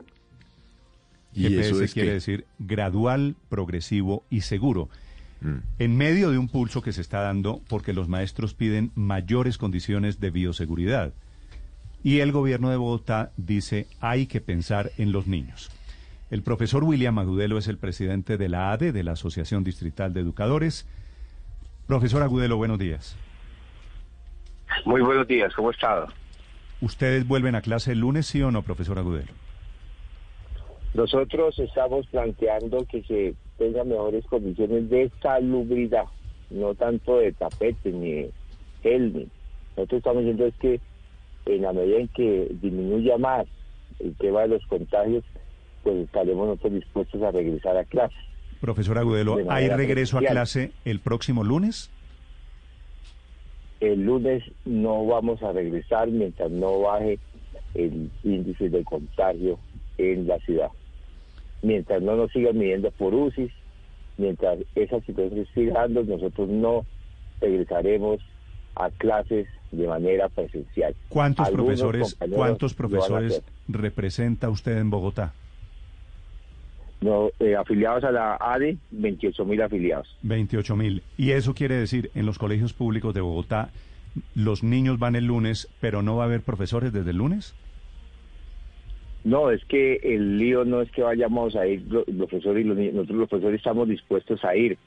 GPS 1.34 1.92
quiere 1.92 2.14
decir 2.14 2.46
gradual, 2.58 3.36
progresivo 3.48 4.24
y 4.30 4.40
seguro. 4.40 4.88
Mm. 5.42 5.56
En 5.78 5.96
medio 5.96 6.30
de 6.30 6.38
un 6.38 6.48
pulso 6.48 6.80
que 6.80 6.92
se 6.92 7.02
está 7.02 7.20
dando 7.20 7.60
porque 7.68 7.92
los 7.92 8.08
maestros 8.08 8.54
piden 8.54 8.90
mayores 8.94 9.58
condiciones 9.58 10.18
de 10.18 10.30
bioseguridad. 10.30 11.12
Y 12.06 12.20
el 12.20 12.30
gobierno 12.30 12.70
de 12.70 12.76
Bogotá 12.76 13.32
dice 13.36 13.88
hay 14.00 14.28
que 14.28 14.40
pensar 14.40 14.92
en 14.96 15.10
los 15.10 15.26
niños. 15.26 15.72
El 16.30 16.40
profesor 16.40 16.84
William 16.84 17.18
Agudelo 17.18 17.58
es 17.58 17.66
el 17.66 17.78
presidente 17.78 18.36
de 18.36 18.48
la 18.48 18.70
ADE, 18.70 18.92
de 18.92 19.02
la 19.02 19.10
Asociación 19.10 19.64
Distrital 19.64 20.14
de 20.14 20.20
Educadores. 20.20 20.88
Profesor 21.88 22.22
Agudelo, 22.22 22.58
buenos 22.58 22.78
días. 22.78 23.16
Muy 24.84 25.02
buenos 25.02 25.26
días, 25.26 25.52
¿cómo 25.56 25.72
está? 25.72 26.06
¿Ustedes 26.80 27.26
vuelven 27.26 27.56
a 27.56 27.60
clase 27.60 27.90
el 27.90 27.98
lunes, 27.98 28.26
sí 28.26 28.40
o 28.40 28.52
no, 28.52 28.62
profesor 28.62 29.00
Agudelo? 29.00 29.32
Nosotros 30.94 31.58
estamos 31.58 32.06
planteando 32.06 32.86
que 32.86 33.02
se 33.02 33.34
tengan 33.58 33.88
mejores 33.88 34.24
condiciones 34.26 34.88
de 34.90 35.10
salubridad, 35.20 36.04
no 36.50 36.72
tanto 36.76 37.18
de 37.18 37.32
tapete 37.32 37.90
ni 37.90 38.30
gel. 38.84 39.28
Nosotros 39.76 39.98
estamos 39.98 40.18
diciendo 40.20 40.46
es 40.46 40.54
que 40.54 40.80
en 41.46 41.62
la 41.62 41.72
medida 41.72 41.98
en 41.98 42.08
que 42.08 42.48
disminuya 42.60 43.16
más 43.18 43.46
el 44.00 44.14
tema 44.16 44.42
de 44.42 44.48
los 44.48 44.66
contagios, 44.66 45.24
pues 45.82 45.96
estaremos 45.96 46.48
nosotros 46.48 46.74
dispuestos 46.74 47.22
a 47.22 47.30
regresar 47.30 47.76
a 47.76 47.84
clase. 47.84 48.16
Profesor 48.60 48.98
Agudelo, 48.98 49.38
¿hay 49.48 49.68
regreso 49.68 50.18
a 50.18 50.22
clase 50.22 50.72
el 50.84 51.00
próximo 51.00 51.44
lunes? 51.44 51.90
El 53.80 54.02
lunes 54.02 54.42
no 54.64 55.06
vamos 55.06 55.42
a 55.42 55.52
regresar 55.52 56.08
mientras 56.08 56.50
no 56.50 56.80
baje 56.80 57.18
el 57.74 58.10
índice 58.24 58.70
de 58.70 58.82
contagio 58.84 59.58
en 59.98 60.26
la 60.26 60.38
ciudad. 60.40 60.68
Mientras 61.62 62.02
no 62.02 62.16
nos 62.16 62.32
sigan 62.32 62.58
midiendo 62.58 62.90
por 62.92 63.14
UCI, 63.14 63.50
mientras 64.16 64.58
esa 64.74 65.00
situación 65.02 65.46
siga 65.54 65.80
dando, 65.80 66.04
nosotros 66.04 66.48
no 66.48 66.86
regresaremos 67.40 68.20
a 68.76 68.90
clases 68.90 69.46
de 69.72 69.86
manera 69.86 70.28
presencial. 70.28 70.94
¿Cuántos 71.08 71.50
profesores, 71.50 72.16
cuántos 72.30 72.74
profesores 72.74 73.42
representa 73.68 74.48
usted 74.48 74.78
en 74.78 74.90
Bogotá? 74.90 75.34
No, 77.00 77.30
eh, 77.40 77.54
afiliados 77.54 78.04
a 78.04 78.10
la 78.10 78.36
ADE, 78.40 78.78
28 78.90 79.44
mil 79.44 79.60
afiliados. 79.60 80.16
28 80.22 80.76
mil. 80.76 81.02
Y 81.18 81.32
eso 81.32 81.54
quiere 81.54 81.74
decir, 81.74 82.10
en 82.14 82.24
los 82.24 82.38
colegios 82.38 82.72
públicos 82.72 83.12
de 83.14 83.20
Bogotá, 83.20 83.70
los 84.34 84.62
niños 84.62 84.98
van 84.98 85.14
el 85.14 85.26
lunes, 85.26 85.68
pero 85.80 86.02
no 86.02 86.16
va 86.16 86.24
a 86.24 86.26
haber 86.26 86.40
profesores 86.40 86.92
desde 86.92 87.10
el 87.10 87.18
lunes? 87.18 87.54
No, 89.24 89.50
es 89.50 89.64
que 89.64 89.96
el 90.02 90.38
lío 90.38 90.64
no 90.64 90.80
es 90.80 90.90
que 90.92 91.02
vayamos 91.02 91.56
a 91.56 91.66
ir 91.66 91.82
los 91.90 92.04
profesores 92.04 92.64
y 92.64 92.68
los 92.68 92.76
niños, 92.76 92.94
nosotros 92.94 93.18
los 93.18 93.28
profesores 93.28 93.58
estamos 93.58 93.88
dispuestos 93.88 94.44
a 94.44 94.54
ir. 94.54 94.78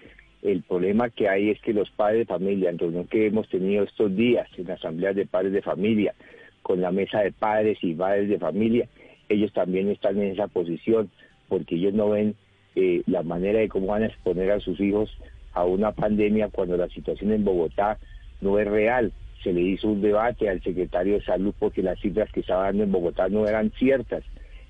El 0.42 0.64
problema 0.64 1.10
que 1.10 1.28
hay 1.28 1.50
es 1.50 1.60
que 1.62 1.74
los 1.74 1.90
padres 1.92 2.20
de 2.20 2.34
familia, 2.34 2.70
en 2.70 2.78
reunión 2.78 3.08
que 3.08 3.28
hemos 3.28 3.50
tenido 3.50 3.84
estos 3.84 4.16
días 4.16 4.48
en 4.58 4.72
asambleas 4.72 5.16
de 5.16 5.26
padres 5.26 5.52
de 5.52 5.62
familia, 5.62 6.14
con 6.62 6.82
la 6.82 6.92
mesa 6.92 7.20
de 7.22 7.32
padres 7.32 7.78
y 7.82 7.94
madres 7.94 8.30
de 8.30 8.40
familia, 8.40 8.88
ellos 9.28 9.52
también 9.54 9.90
están 9.90 10.18
en 10.22 10.32
esa 10.32 10.48
posición 10.48 11.10
porque 11.48 11.76
ellos 11.76 11.94
no 11.94 12.10
ven 12.10 12.36
eh, 12.76 13.02
la 13.06 13.24
manera 13.24 13.60
de 13.60 13.68
cómo 13.68 13.88
van 13.88 14.04
a 14.04 14.08
exponer 14.08 14.52
a 14.52 14.60
sus 14.60 14.80
hijos 14.80 15.10
a 15.54 15.66
una 15.66 15.92
pandemia 15.92 16.50
cuando 16.50 16.78
la 16.78 16.88
situación 16.90 17.32
en 17.32 17.44
Bogotá 17.44 17.98
no 18.42 18.60
es 18.60 18.68
real. 18.68 19.12
Se 19.44 19.52
le 19.52 19.62
hizo 19.62 19.88
un 19.90 20.02
debate 20.02 20.50
al 20.50 20.62
secretario 20.62 21.16
de 21.16 21.26
Salud 21.26 21.54
porque 21.58 21.82
las 21.82 22.00
cifras 22.00 22.32
que 22.32 22.42
estaba 22.42 22.66
dando 22.66 22.84
en 22.84 22.92
Bogotá 22.92 23.30
no 23.30 23.48
eran 23.48 23.72
ciertas. 23.72 24.24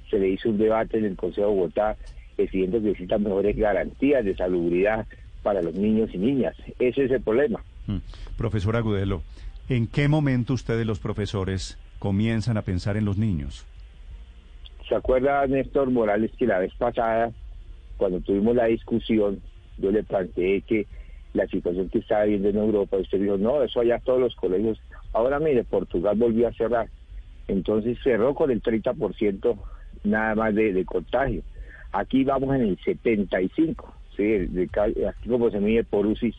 Se 0.09 0.17
le 0.17 0.29
hizo 0.29 0.49
un 0.49 0.57
debate 0.57 0.97
en 0.97 1.05
el 1.05 1.15
Consejo 1.15 1.49
de 1.49 1.53
Bogotá 1.53 1.97
exigiendo 2.37 2.79
que 2.79 2.87
necesitan 2.87 3.23
mejores 3.23 3.55
garantías 3.57 4.23
de 4.23 4.35
salubridad 4.35 5.05
para 5.43 5.61
los 5.61 5.73
niños 5.73 6.09
y 6.13 6.17
niñas. 6.17 6.55
Ese 6.79 7.05
es 7.05 7.11
el 7.11 7.21
problema. 7.21 7.61
Mm. 7.87 7.97
Profesor 8.37 8.75
Agudelo, 8.75 9.23
¿en 9.67 9.87
qué 9.87 10.07
momento 10.07 10.53
ustedes 10.53 10.85
los 10.85 10.99
profesores 10.99 11.77
comienzan 11.99 12.57
a 12.57 12.61
pensar 12.61 12.97
en 12.97 13.05
los 13.05 13.17
niños? 13.17 13.65
¿Se 14.87 14.95
acuerda 14.95 15.45
Néstor 15.47 15.91
Morales 15.91 16.31
que 16.37 16.47
la 16.47 16.59
vez 16.59 16.73
pasada, 16.75 17.31
cuando 17.97 18.19
tuvimos 18.21 18.55
la 18.55 18.65
discusión, 18.65 19.41
yo 19.77 19.91
le 19.91 20.03
planteé 20.03 20.61
que 20.61 20.87
la 21.33 21.45
situación 21.47 21.89
que 21.89 21.99
estaba 21.99 22.23
viendo 22.23 22.49
en 22.49 22.57
Europa, 22.57 22.97
usted 22.97 23.19
dijo, 23.19 23.37
no, 23.37 23.61
eso 23.61 23.81
allá 23.81 23.99
todos 23.99 24.19
los 24.19 24.35
colegios. 24.35 24.81
Ahora 25.13 25.39
mire, 25.39 25.63
Portugal 25.63 26.17
volvió 26.17 26.47
a 26.47 26.53
cerrar. 26.53 26.89
Entonces 27.47 27.97
cerró 28.03 28.33
con 28.33 28.51
el 28.51 28.61
30% 28.61 29.57
nada 30.03 30.35
más 30.35 30.55
de, 30.55 30.73
de 30.73 30.85
contagio. 30.85 31.43
Aquí 31.91 32.23
vamos 32.23 32.55
en 32.55 32.61
el 32.61 32.79
75 32.83 33.98
aquí 35.09 35.29
como 35.29 35.49
se 35.51 35.59
mide 35.59 35.83
por 35.83 36.05
UCI, 36.05 36.33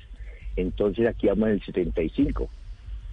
entonces 0.56 1.06
aquí 1.06 1.26
vamos 1.28 1.48
en 1.48 1.54
el 1.54 1.62
75. 1.64 2.48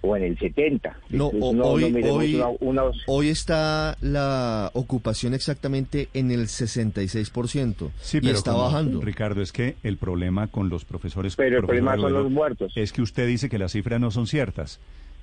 o 0.00 0.16
en 0.16 0.22
el 0.22 0.38
70. 0.38 0.96
No, 1.10 1.30
Entonces, 1.32 1.40
no- 1.40 1.52
no 1.54 1.64
hoy, 1.70 1.90
miremos 1.92 2.18
hoy, 2.18 2.34
una- 2.36 2.48
unos- 2.60 3.02
hoy 3.08 3.30
está 3.30 3.96
la 4.00 4.70
ocupación 4.74 5.34
exactamente 5.34 6.08
en 6.14 6.30
el 6.30 6.46
66% 6.46 7.90
Sí, 8.00 8.18
y 8.18 8.20
pero 8.20 8.34
está 8.34 8.52
como- 8.52 8.62
bajando. 8.64 9.00
Ricardo, 9.00 9.42
es 9.42 9.50
que 9.50 9.74
el 9.82 9.96
problema 9.96 10.46
con 10.46 10.68
los 10.68 10.84
profesores... 10.84 11.34
Pero 11.34 11.58
el 11.58 11.64
problema 11.64 11.94
Agudelo, 11.94 12.22
los 12.22 12.30
muertos. 12.30 12.72
Es 12.76 12.92
que 12.92 13.02
usted 13.02 13.26
dice 13.26 13.48
que 13.48 13.58
las 13.58 13.72
cifras 13.72 14.00
no 14.00 14.12
son 14.12 14.26
ciertas. 14.28 14.78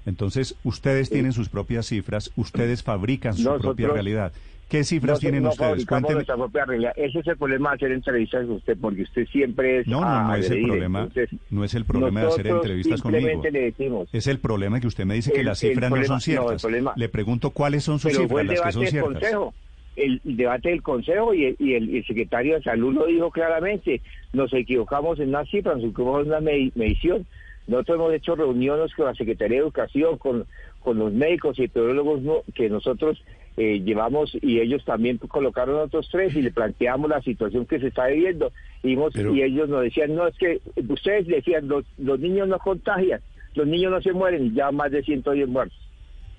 Entonces, 0.06 0.56
ustedes 0.64 1.10
tienen 1.10 1.32
sus 1.34 1.50
propias 1.50 1.88
cifras, 1.88 2.32
ustedes 2.36 2.84
fabrican 2.84 3.34
su 3.34 3.44
Nosotros- 3.44 3.76
propia 3.76 3.88
realidad. 3.90 4.32
¿Qué 4.70 4.84
cifras 4.84 5.18
no, 5.18 5.20
tienen 5.20 5.44
no 5.44 5.50
ustedes? 5.50 5.86
nuestra 5.88 6.36
propia 6.36 6.66
realidad. 6.66 6.92
Ese 6.96 7.20
es 7.20 7.28
el 7.28 7.38
problema 7.38 7.70
de 7.70 7.76
hacer 7.76 7.92
entrevistas 7.92 8.48
con 8.48 8.56
usted, 8.56 8.76
porque 8.82 9.04
usted 9.04 9.28
siempre 9.28 9.82
es 9.82 9.88
No, 9.88 10.02
no, 10.02 10.24
no 10.28 10.36
es 10.36 10.50
el 10.50 10.64
problema, 10.64 11.00
Entonces, 11.04 11.30
no 11.52 11.64
es 11.64 11.74
el 11.76 11.86
problema 11.86 12.22
de 12.22 12.28
hacer 12.28 12.48
entrevistas 12.48 13.02
conmigo. 13.02 13.44
le 13.44 13.60
decimos, 13.62 14.10
Es 14.12 14.26
el 14.26 14.40
problema 14.40 14.80
que 14.80 14.88
usted 14.88 15.06
me 15.06 15.14
dice 15.14 15.32
que 15.32 15.42
El- 15.42 15.46
las 15.46 15.60
cifras 15.60 15.90
no 15.92 15.96
problema- 15.96 16.08
son 16.08 16.16
no, 16.16 16.20
ciertas. 16.20 16.62
problema- 16.64 16.94
Le 16.96 17.10
pregunto 17.10 17.52
cuáles 17.52 17.84
son 17.84 18.00
sus 18.00 18.12
pero 18.12 18.28
fue 18.28 18.42
cifras, 18.42 18.42
el 18.42 18.48
las 18.56 18.66
que 18.66 18.72
son 18.72 18.82
del 18.82 18.92
ciertas. 18.92 19.12
Consejo. 19.14 19.54
El, 19.96 20.22
debate 20.24 20.70
del 20.70 20.82
Consejo 20.82 21.34
y 21.34 21.46
el, 21.46 21.56
y 21.60 21.74
el- 21.76 21.96
el 21.98 22.06
secretario 22.06 22.56
de 22.56 22.64
Salud 22.64 22.94
lo 22.96 23.06
dijo 23.06 23.30
claramente. 23.32 24.02
Nos 24.34 24.52
equivocamos 24.52 25.20
en 25.20 25.30
una 25.30 25.46
cifra, 25.46 25.76
nos 25.76 25.84
equivocamos 25.86 26.24
en 26.24 26.28
una 26.30 26.42
medi- 26.42 26.72
medición. 26.76 27.26
Nosotros 27.68 27.96
hemos 27.96 28.14
hecho 28.14 28.36
reuniones 28.36 28.94
con 28.94 29.06
la 29.06 29.16
Secretaría 29.16 29.58
de 29.58 29.64
Educación, 29.64 30.18
con, 30.18 30.46
con 30.82 31.00
los 31.00 31.12
médicos 31.14 31.58
y 31.60 31.64
epidemiólogos 31.64 32.22
no- 32.22 32.44
que 32.54 32.70
nosotros 32.70 33.24
eh, 33.58 33.80
llevamos 33.80 34.38
y 34.42 34.60
ellos 34.60 34.84
también 34.86 35.18
colocaron 35.18 35.80
otros 35.80 36.08
tres 36.12 36.36
y 36.36 36.42
le 36.42 36.52
planteamos 36.52 37.10
la 37.10 37.22
situación 37.22 37.66
que 37.66 37.80
se 37.80 37.88
está 37.88 38.08
viviendo. 38.08 38.52
Y, 38.84 38.96
Pero- 39.14 39.34
ellos 39.34 39.70
nos 39.70 39.82
decían, 39.84 40.14
no, 40.14 40.28
es 40.28 40.38
que 40.38 40.60
ustedes 40.90 41.26
decían, 41.28 41.68
los, 41.68 41.86
los 41.98 42.20
niños 42.20 42.48
no 42.48 42.60
contagian, 42.60 43.22
los 43.56 43.66
niños 43.66 43.92
no 43.92 44.02
se 44.02 44.12
mueren, 44.14 44.46
y 44.48 44.54
ya 44.54 44.72
más 44.72 44.92
de 44.92 45.02
110 45.02 45.48
muertos. 45.48 45.78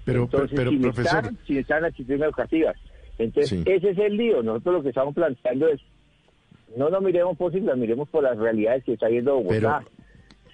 Pero, 0.05 0.25
Entonces, 0.25 0.53
pero, 0.57 0.71
sin 0.71 0.83
profesor, 0.83 1.25
estar, 1.25 1.33
sin 1.47 1.57
estar 1.57 1.79
en 1.79 1.83
las 1.85 1.91
instituciones 1.93 2.27
educativas. 2.29 2.77
Entonces, 3.19 3.51
Sí. 3.51 3.63
ese 3.67 3.91
es 3.91 3.99
el 3.99 4.17
lío. 4.17 4.43
Nosotros 4.43 4.75
lo 4.77 4.83
que 4.85 4.91
estamos 4.91 5.15
planteando 5.15 5.69
es, 5.69 5.81
no 6.77 6.91
nos 6.91 7.03
miremos 7.03 7.37
por 7.37 7.51
siglas, 7.51 7.77
miremos 7.79 8.09
por 8.11 8.23
las 8.23 8.37
realidades 8.39 8.85
que 8.85 8.93
está 8.93 9.09
viendo 9.09 9.35
Bogotá. 9.37 9.83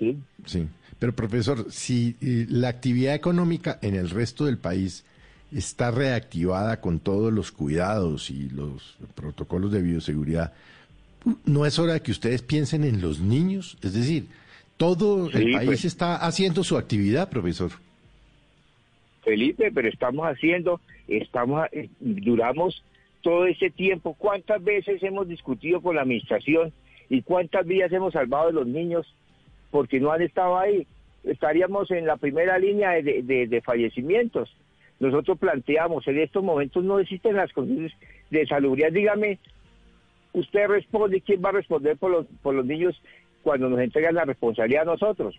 ¿Sí? 0.03 0.19
Sí, 0.47 0.67
pero 0.99 1.15
profesor, 1.15 1.67
si 1.71 2.17
eh, 2.21 2.47
la 2.49 2.69
actividad 2.69 3.15
económica 3.15 3.79
en 3.83 3.95
el 3.95 4.11
resto 4.11 4.45
del 4.47 4.59
país 4.59 5.05
está 5.55 5.91
reactivada 5.91 6.81
con 6.81 6.99
todos 6.99 7.33
los 7.33 7.53
cuidados 7.53 8.31
y 8.31 8.49
los 8.51 8.97
protocolos 9.15 9.71
de 9.73 9.83
bioseguridad, 9.83 10.53
¿no 11.45 11.67
es 11.67 11.79
hora 11.79 11.95
de 11.95 12.01
que 12.03 12.11
ustedes 12.13 12.43
piensen 12.43 12.85
en 12.85 13.01
los 13.01 13.21
niños? 13.21 13.77
Es 13.83 13.93
decir, 13.93 14.27
todo 14.77 15.27
el 15.31 15.45
Sí, 15.45 15.53
país 15.53 15.67
pues. 15.67 15.85
está 15.85 16.17
haciendo 16.17 16.65
su 16.65 16.77
actividad, 16.77 17.29
profesor. 17.29 17.71
Felipe, 19.23 19.71
pero 19.73 19.89
estamos 19.89 20.27
haciendo, 20.27 20.81
estamos, 21.07 21.67
eh, 21.73 21.89
duramos 22.01 22.83
todo 23.23 23.47
ese 23.47 23.71
tiempo. 23.71 24.15
¿Cuántas 24.19 24.63
veces 24.65 25.01
hemos 25.03 25.29
discutido 25.29 25.81
con 25.81 25.95
la 25.95 26.03
administración 26.03 26.73
y 27.09 27.23
cuántas 27.23 27.67
vidas 27.67 27.93
hemos 27.93 28.15
salvado 28.15 28.49
de 28.49 28.53
los 28.55 28.67
niños 28.67 29.07
porque 29.73 29.99
no 29.99 30.13
han 30.13 30.23
estado 30.23 30.57
ahí? 30.57 30.87
Estaríamos 31.25 31.91
en 31.91 32.07
la 32.07 32.17
primera 32.17 32.59
línea 32.59 32.91
de, 32.91 33.23
de- 33.23 33.61
fallecimientos. 33.63 34.55
Nosotros 35.01 35.39
planteamos, 35.39 36.07
en 36.07 36.21
estos 36.21 36.45
momentos 36.45 36.85
no 36.85 37.01
existen 37.01 37.35
las 37.35 37.53
condiciones 37.53 37.93
de 38.31 38.47
salubridad. 38.47 38.93
Dígame, 38.93 39.41
usted 40.33 40.69
responde, 40.69 41.21
¿quién 41.21 41.43
va 41.45 41.49
a 41.49 41.53
responder 41.53 41.97
por 41.97 42.11
los, 42.13 42.27
por 42.43 42.55
los 42.55 42.65
niños 42.65 43.01
cuando 43.43 43.69
nos 43.69 43.81
entregan 43.81 44.15
la 44.15 44.25
responsabilidad 44.25 44.83
a 44.83 44.93
nosotros? 44.93 45.37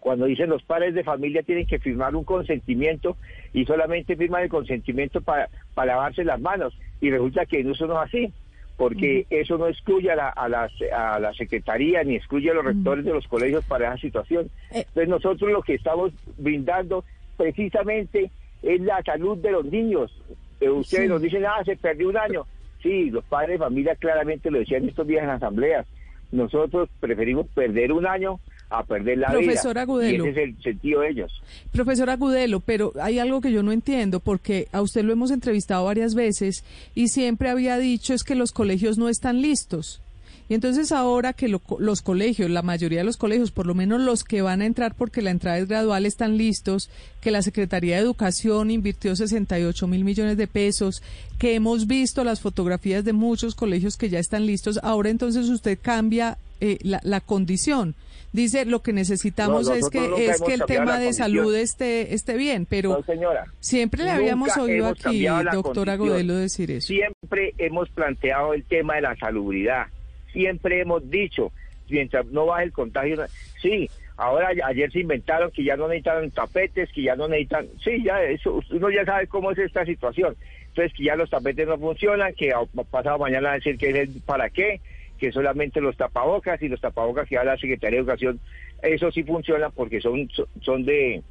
cuando 0.00 0.26
dicen 0.26 0.50
los 0.50 0.62
padres 0.62 0.92
de 0.92 1.02
familia 1.02 1.42
tienen 1.42 1.66
que 1.66 1.78
firmar 1.78 2.14
un 2.14 2.24
consentimiento 2.24 3.16
y 3.54 3.64
solamente 3.64 4.16
firman 4.16 4.42
el 4.42 4.50
consentimiento 4.50 5.22
para, 5.22 5.48
para 5.72 5.94
lavarse 5.94 6.24
las 6.24 6.38
manos. 6.38 6.76
Y 7.00 7.10
resulta 7.10 7.46
que 7.46 7.60
eso 7.60 7.86
no 7.86 7.94
es 7.94 8.08
así, 8.08 8.30
porque 8.76 9.26
eso 9.30 9.56
no 9.58 9.68
excluye 9.68 10.10
a 10.10 10.16
la, 10.16 10.28
a, 10.30 10.48
la, 10.48 10.68
a 10.96 11.18
la 11.20 11.32
secretaría 11.34 12.02
ni 12.02 12.16
excluye 12.16 12.50
a 12.50 12.54
los 12.54 12.64
rectores 12.64 13.04
de 13.04 13.12
los 13.12 13.26
colegios 13.28 13.64
para 13.64 13.88
esa 13.88 13.98
situación. 13.98 14.50
Entonces 14.70 15.08
nosotros 15.08 15.50
lo 15.52 15.62
que 15.62 15.74
estamos 15.74 16.12
brindando 16.38 17.04
precisamente 17.36 18.30
es 18.62 18.80
la 18.80 19.02
salud 19.02 19.38
de 19.38 19.52
los 19.52 19.64
niños. 19.64 20.12
Eh, 20.60 20.68
ustedes 20.70 21.04
Sí. 21.04 21.08
nos 21.08 21.22
dicen, 21.22 21.44
ah, 21.46 21.62
se 21.64 21.76
perdió 21.76 22.08
un 22.08 22.16
año. 22.16 22.46
Sí, 22.82 23.10
los 23.10 23.24
padres 23.24 23.58
de 23.58 23.64
familia 23.64 23.94
claramente 23.96 24.50
lo 24.50 24.58
decían 24.58 24.88
estos 24.88 25.06
días 25.06 25.22
en 25.24 25.30
asambleas. 25.30 25.86
Nosotros 26.32 26.88
preferimos 27.00 27.46
perder 27.48 27.92
un 27.92 28.06
año 28.06 28.40
a 28.70 28.82
perder 28.84 29.18
la 29.18 29.28
Profesor 29.28 29.74
vida. 29.74 29.82
Agudelo. 29.82 30.26
Y 30.26 30.30
ese 30.30 30.42
es 30.42 30.48
el 30.56 30.62
sentido 30.62 31.00
de 31.02 31.10
ellos. 31.10 31.32
Profesor 31.72 32.10
Agudelo, 32.10 32.60
pero 32.60 32.92
hay 33.00 33.18
algo 33.18 33.40
que 33.40 33.52
yo 33.52 33.62
no 33.62 33.72
entiendo, 33.72 34.20
porque 34.20 34.68
a 34.72 34.82
usted 34.82 35.04
lo 35.04 35.12
hemos 35.12 35.30
entrevistado 35.30 35.84
varias 35.84 36.14
veces 36.14 36.64
y 36.94 37.08
siempre 37.08 37.48
había 37.50 37.78
dicho 37.78 38.14
es 38.14 38.24
que 38.24 38.34
los 38.34 38.52
colegios 38.52 38.98
no 38.98 39.08
están 39.08 39.42
listos. 39.42 40.00
Y 40.46 40.52
entonces 40.52 40.92
ahora 40.92 41.32
que 41.32 41.48
lo- 41.48 41.62
los 41.78 42.02
colegios, 42.02 42.50
la 42.50 42.60
mayoría 42.60 42.98
de 42.98 43.04
los 43.04 43.16
colegios, 43.16 43.50
por 43.50 43.64
lo 43.66 43.74
menos 43.74 44.02
los 44.02 44.24
que 44.24 44.42
van 44.42 44.60
a 44.60 44.66
entrar 44.66 44.94
porque 44.94 45.22
la 45.22 45.30
entrada 45.30 45.56
es 45.56 45.66
gradual, 45.68 46.04
están 46.04 46.36
listos, 46.36 46.90
que 47.22 47.30
la 47.30 47.40
Secretaría 47.40 47.96
de 47.96 48.02
Educación 48.02 48.70
invirtió 48.70 49.16
68 49.16 49.86
mil 49.88 50.04
millones 50.04 50.36
de 50.36 50.46
pesos, 50.46 51.02
que 51.38 51.54
hemos 51.54 51.86
visto 51.86 52.24
las 52.24 52.40
fotografías 52.42 53.04
de 53.06 53.14
muchos 53.14 53.54
colegios 53.54 53.96
que 53.96 54.10
ya 54.10 54.18
están 54.18 54.44
listos, 54.44 54.78
ahora 54.82 55.08
entonces 55.08 55.48
usted 55.48 55.78
cambia 55.80 56.36
eh, 56.60 56.76
la, 56.82 57.00
la 57.04 57.20
condición. 57.22 57.94
Dice, 58.34 58.64
lo 58.64 58.82
que 58.82 58.92
necesitamos 58.92 59.68
No, 59.68 59.74
es 59.74 59.88
que, 59.90 60.26
es 60.26 60.42
que 60.42 60.54
el 60.54 60.64
tema 60.66 60.98
de 60.98 61.12
salud 61.12 61.54
esté, 61.54 62.14
esté 62.14 62.36
bien, 62.36 62.66
pero 62.68 62.90
No, 62.90 63.02
señora. 63.04 63.44
siempre 63.60 64.02
le 64.02 64.10
habíamos 64.10 64.56
oído 64.56 64.88
aquí, 64.88 65.02
cambiado 65.02 65.44
la 65.44 65.52
doctor 65.52 65.86
condición. 65.86 66.08
Agudelo, 66.08 66.34
decir 66.34 66.72
eso. 66.72 66.88
Siempre 66.88 67.54
hemos 67.58 67.88
planteado 67.90 68.52
el 68.52 68.64
tema 68.64 68.96
de 68.96 69.02
la 69.02 69.14
salubridad. 69.14 69.86
Siempre 70.32 70.80
hemos 70.80 71.08
dicho, 71.08 71.52
mientras 71.88 72.26
no 72.26 72.46
baje 72.46 72.64
el 72.64 72.72
contagio. 72.72 73.24
Sí, 73.62 73.88
ahora 74.16 74.48
ayer 74.66 74.90
se 74.90 74.98
inventaron 74.98 75.52
que 75.52 75.62
ya 75.62 75.76
no 75.76 75.86
necesitan 75.86 76.28
tapetes, 76.32 76.90
que 76.92 77.04
ya 77.04 77.14
no 77.14 77.28
necesitan. 77.28 77.68
Sí, 77.84 78.02
ya 78.02 78.20
eso, 78.20 78.60
uno 78.72 78.90
ya 78.90 79.04
sabe 79.04 79.28
cómo 79.28 79.52
es 79.52 79.58
esta 79.58 79.84
situación. 79.84 80.34
Entonces, 80.70 80.92
que 80.96 81.04
ya 81.04 81.14
los 81.14 81.30
tapetes 81.30 81.68
no 81.68 81.78
funcionan, 81.78 82.34
que 82.34 82.52
pasado 82.90 83.16
mañana 83.16 83.52
decir 83.52 83.78
que 83.78 83.90
es 83.90 83.94
el 83.94 84.08
para 84.26 84.50
qué, 84.50 84.80
que 85.24 85.32
solamente 85.32 85.80
los 85.80 85.96
tapabocas 85.96 86.60
y 86.62 86.68
los 86.68 86.80
tapabocas 86.80 87.26
que 87.28 87.36
da 87.36 87.44
la 87.44 87.56
Secretaría 87.56 87.96
de 87.96 88.00
Educación, 88.02 88.40
eso 88.82 89.10
sí 89.10 89.22
funciona 89.22 89.70
porque 89.70 90.00
son, 90.00 90.28
son- 90.60 90.84
de, 90.84 91.22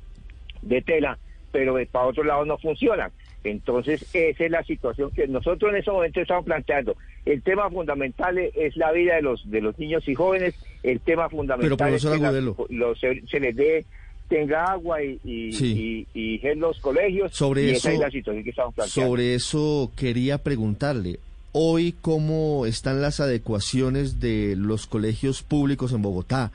de 0.64 0.82
tela, 0.82 1.18
pero 1.52 1.76
para 1.92 2.08
otro 2.08 2.24
lado 2.24 2.44
no 2.46 2.58
funcionan. 2.58 3.12
Entonces, 3.44 4.04
esa 4.16 4.46
es 4.46 4.50
la 4.52 4.64
situación 4.64 5.12
que 5.12 5.28
nosotros 5.28 5.72
en 5.72 5.78
ese 5.80 5.92
momento 5.92 6.22
estamos 6.22 6.46
planteando. 6.46 6.96
El 7.26 7.42
tema 7.44 7.70
fundamental 7.70 8.38
e- 8.40 8.52
es 8.56 8.76
la 8.78 8.92
vida 8.94 9.16
de 9.16 9.22
los 9.22 9.50
de 9.52 9.62
los 9.62 9.78
niños 9.78 10.08
y 10.08 10.16
jóvenes. 10.16 10.56
El 10.82 11.00
tema 11.02 11.30
fundamental 11.30 11.78
Pero, 11.78 11.96
es 11.96 12.04
que 12.04 12.18
la- 12.18 12.32
los- 12.70 13.00
se, 13.00 13.22
se 13.28 13.40
les 13.40 13.56
dé 13.56 13.86
tenga 14.30 14.64
agua 14.72 15.04
y, 15.04 15.20
y, 15.26 15.52
Sí. 15.52 16.08
y- 16.16 16.20
y 16.40 16.48
en 16.48 16.62
los 16.62 16.80
colegios. 16.80 17.36
Sobre 17.36 17.64
y 17.64 17.70
eso, 17.72 17.90
esa 17.90 17.92
es 17.94 18.00
la 18.00 18.10
situación 18.12 18.44
que 18.44 18.50
estamos 18.52 18.74
planteando. 18.74 19.10
sobre 19.12 19.36
eso 19.36 19.92
quería 19.96 20.38
preguntarle. 20.40 21.20
Hoy, 21.56 21.94
¿cómo 22.02 22.66
están 22.66 23.02
las 23.02 23.20
adecuaciones 23.20 24.20
de 24.20 24.56
los 24.58 24.88
colegios 24.88 25.44
públicos 25.44 25.94
en 25.94 26.02
Bogotá? 26.02 26.52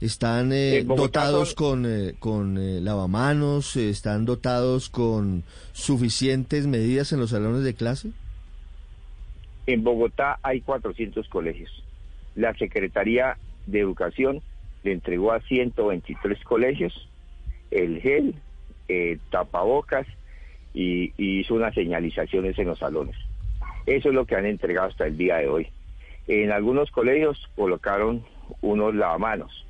¿Están 0.00 0.50
eh, 0.52 0.82
Bogotá 0.84 1.26
dotados 1.30 1.48
son- 1.50 1.54
con, 1.54 1.86
eh, 1.86 2.14
con 2.18 2.58
eh, 2.58 2.80
lavamanos? 2.80 3.76
eh, 3.76 3.88
¿Están 3.88 4.24
dotados 4.24 4.88
con 4.88 5.44
suficientes 5.72 6.66
medidas 6.66 7.12
en 7.12 7.20
los 7.20 7.30
salones 7.30 7.62
de 7.62 7.74
clase? 7.74 8.10
En 9.66 9.84
Bogotá 9.84 10.40
hay 10.42 10.60
400 10.60 11.28
colegios. 11.28 11.70
La 12.34 12.52
Secretaría 12.54 13.38
de 13.66 13.78
Educación 13.78 14.42
le 14.82 14.90
entregó 14.92 15.30
a 15.30 15.40
123 15.42 16.42
colegios 16.42 16.92
el 17.70 18.00
gel, 18.00 18.34
tapabocas 19.30 20.06
y, 20.74 21.12
y 21.16 21.40
hizo 21.40 21.54
unas 21.54 21.74
señalizaciones 21.74 22.58
en 22.58 22.66
los 22.66 22.80
salones. 22.80 23.14
Eso 23.86 24.08
es 24.08 24.14
lo 24.14 24.26
que 24.26 24.36
han 24.36 24.46
entregado 24.46 24.88
hasta 24.88 25.06
el 25.06 25.16
día 25.16 25.36
de 25.36 25.48
hoy. 25.48 25.68
En 26.28 26.52
algunos 26.52 26.90
colegios 26.90 27.48
colocaron 27.56 28.22
unos 28.60 28.94
lavamanos, 28.94 29.66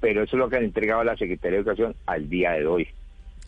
pero 0.00 0.22
eso 0.22 0.36
es 0.36 0.38
lo 0.40 0.48
que 0.48 0.56
han 0.56 0.64
entregado 0.64 1.00
a 1.00 1.04
la 1.04 1.16
Secretaría 1.16 1.58
de 1.58 1.62
Educación 1.62 1.94
al 2.06 2.28
día 2.28 2.52
de 2.52 2.66
hoy. 2.66 2.88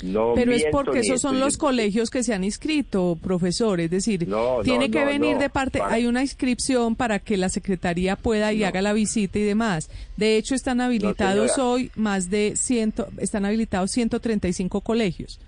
No 0.03 0.33
Pero 0.35 0.53
es 0.53 0.65
porque 0.73 0.99
esos 0.99 1.21
son 1.21 1.39
los 1.39 1.57
colegios 1.57 2.11
que 2.11 2.25
se 2.25 2.35
han 2.35 2.43
inscrito, 2.43 3.17
profesor. 3.23 3.81
Es 3.81 3.91
decir, 3.91 4.27
No, 4.29 4.59
tiene 4.63 4.89
no, 4.89 4.93
que 4.93 5.05
venir 5.05 5.39
de 5.39 5.49
parte, 5.49 5.79
Para- 5.79 5.95
hay 5.95 6.07
una 6.07 6.21
inscripción 6.21 6.97
para 6.97 7.21
que 7.21 7.37
la 7.37 7.49
secretaría 7.49 8.17
pueda 8.17 8.53
y 8.53 8.65
haga 8.65 8.83
la 8.83 8.93
visita 8.93 9.39
y 9.39 9.43
demás. 9.43 9.89
De 10.17 10.37
hecho, 10.37 10.55
están 10.57 10.81
habilitados 10.81 11.59
hoy 11.59 11.91
más 11.95 12.29
de 12.29 12.55
ciento, 12.57 13.07
están 13.19 13.45
habilitados 13.45 13.93
135 13.93 14.81
colegios. 14.81 15.41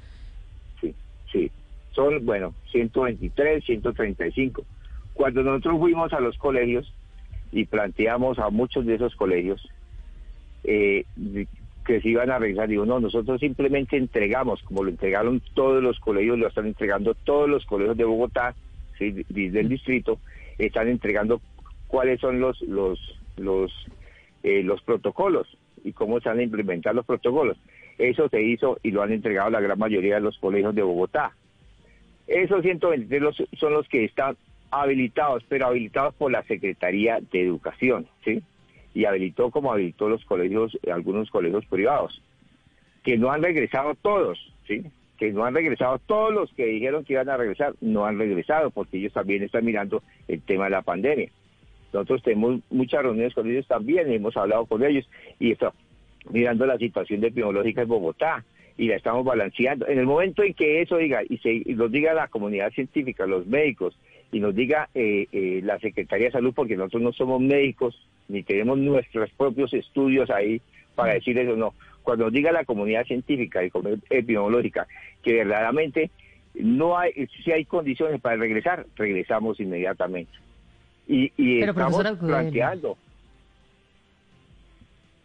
Son, 1.96 2.24
bueno, 2.24 2.54
123, 2.70 3.64
135. 3.64 4.64
Cuando 5.14 5.42
nosotros 5.42 5.80
fuimos 5.80 6.12
a 6.12 6.20
los 6.20 6.38
colegios 6.38 6.92
y 7.50 7.64
planteamos 7.64 8.38
a 8.38 8.50
muchos 8.50 8.86
de 8.86 8.94
esos 8.94 9.16
colegios, 9.16 9.66
eh, 10.62 11.04
que 11.86 12.00
se 12.00 12.08
iban 12.08 12.30
a 12.30 12.38
regresar. 12.38 12.68
Digo, 12.68 12.84
no, 12.84 13.00
nosotros 13.00 13.40
simplemente 13.40 13.96
entregamos, 13.96 14.62
como 14.64 14.84
lo 14.84 14.90
entregaron 14.90 15.40
todos 15.54 15.82
los 15.82 15.98
colegios, 16.00 16.38
lo 16.38 16.48
están 16.48 16.66
entregando 16.66 17.14
todos 17.14 17.48
los 17.48 17.64
colegios 17.64 17.96
de 17.96 18.04
Bogotá, 18.04 18.54
¿sí? 18.98 19.24
del 19.28 19.68
distrito, 19.68 20.18
están 20.58 20.88
entregando 20.88 21.40
cuáles 21.86 22.20
son 22.20 22.40
los 22.40 22.60
los 22.62 22.98
los 23.36 23.72
eh, 24.42 24.62
los 24.62 24.82
protocolos 24.82 25.46
y 25.84 25.92
cómo 25.92 26.20
se 26.20 26.28
van 26.28 26.40
a 26.40 26.42
implementar 26.42 26.94
los 26.94 27.06
protocolos. 27.06 27.56
Eso 27.96 28.28
se 28.28 28.42
hizo 28.42 28.78
y 28.82 28.90
lo 28.90 29.02
han 29.02 29.12
entregado 29.12 29.48
la 29.48 29.60
gran 29.60 29.78
mayoría 29.78 30.16
de 30.16 30.20
los 30.20 30.36
colegios 30.38 30.74
de 30.74 30.82
Bogotá. 30.82 31.32
Esos 32.26 32.62
123 32.62 33.22
los- 33.22 33.42
son 33.58 33.72
los 33.72 33.88
que 33.88 34.04
están 34.04 34.36
habilitados, 34.70 35.44
pero 35.48 35.66
habilitados 35.66 36.14
por 36.14 36.32
la 36.32 36.42
Secretaría 36.42 37.20
de 37.32 37.42
Educación, 37.42 38.06
¿sí? 38.24 38.42
Y 38.94 39.04
habilitó 39.04 39.50
como 39.50 39.72
habilitó 39.72 40.08
los 40.08 40.24
colegios, 40.24 40.76
algunos 40.92 41.30
colegios 41.30 41.64
privados, 41.66 42.22
que 43.04 43.16
no 43.16 43.30
han 43.30 43.42
regresado 43.42 43.94
todos, 43.94 44.52
¿sí? 44.66 44.82
Que 45.18 45.32
no 45.32 45.44
han 45.44 45.54
regresado 45.54 45.98
todos 46.00 46.34
los 46.34 46.52
que 46.54 46.66
dijeron 46.66 47.04
que 47.04 47.12
iban 47.14 47.28
a 47.28 47.36
regresar, 47.36 47.74
no 47.80 48.04
han 48.06 48.18
regresado, 48.18 48.70
porque 48.70 48.98
ellos 48.98 49.12
también 49.12 49.42
están 49.42 49.64
mirando 49.64 50.02
el 50.28 50.42
tema 50.42 50.64
de 50.64 50.70
la 50.70 50.82
pandemia. 50.82 51.30
Nosotros 51.92 52.22
tenemos 52.22 52.60
muchas 52.70 53.02
reuniones 53.02 53.34
con 53.34 53.48
ellos 53.48 53.66
también, 53.66 54.10
hemos 54.10 54.36
hablado 54.36 54.66
con 54.66 54.82
ellos 54.84 55.08
y 55.38 55.52
está 55.52 55.72
mirando 56.30 56.66
la 56.66 56.76
situación 56.76 57.22
epidemiológica 57.22 57.82
en 57.82 57.88
Bogotá 57.88 58.44
y 58.78 58.88
la 58.88 58.96
estamos 58.96 59.24
balanceando. 59.24 59.86
En 59.88 59.98
el 59.98 60.06
momento 60.06 60.42
en 60.42 60.54
que 60.54 60.82
eso 60.82 60.98
diga 60.98 61.22
y, 61.28 61.38
se, 61.38 61.52
y 61.52 61.74
nos 61.74 61.90
diga 61.90 62.14
la 62.14 62.28
comunidad 62.28 62.70
científica, 62.72 63.26
los 63.26 63.46
médicos, 63.46 63.96
y 64.32 64.40
nos 64.40 64.54
diga 64.54 64.88
eh, 64.94 65.26
eh, 65.32 65.60
la 65.62 65.78
Secretaría 65.78 66.26
de 66.26 66.32
Salud, 66.32 66.52
porque 66.54 66.76
nosotros 66.76 67.02
no 67.02 67.12
somos 67.12 67.40
médicos 67.40 67.98
ni 68.28 68.42
tenemos 68.42 68.78
nuestros 68.78 69.30
propios 69.30 69.72
estudios 69.72 70.30
ahí 70.30 70.60
para 70.94 71.14
decir 71.14 71.38
eso, 71.38 71.56
no. 71.56 71.74
Cuando 72.02 72.24
nos 72.24 72.32
diga 72.32 72.52
la 72.52 72.64
comunidad 72.64 73.04
científica 73.04 73.64
y 73.64 73.70
epidemiológica 74.10 74.86
que 75.22 75.34
verdaderamente 75.34 76.10
no 76.54 76.98
hay, 76.98 77.12
si 77.44 77.52
hay 77.52 77.64
condiciones 77.64 78.20
para 78.20 78.36
regresar, 78.36 78.86
regresamos 78.96 79.60
inmediatamente. 79.60 80.32
Y, 81.06 81.32
y 81.36 81.60
Pero, 81.60 81.72
estamos 81.72 82.18
planteando. 82.18 82.96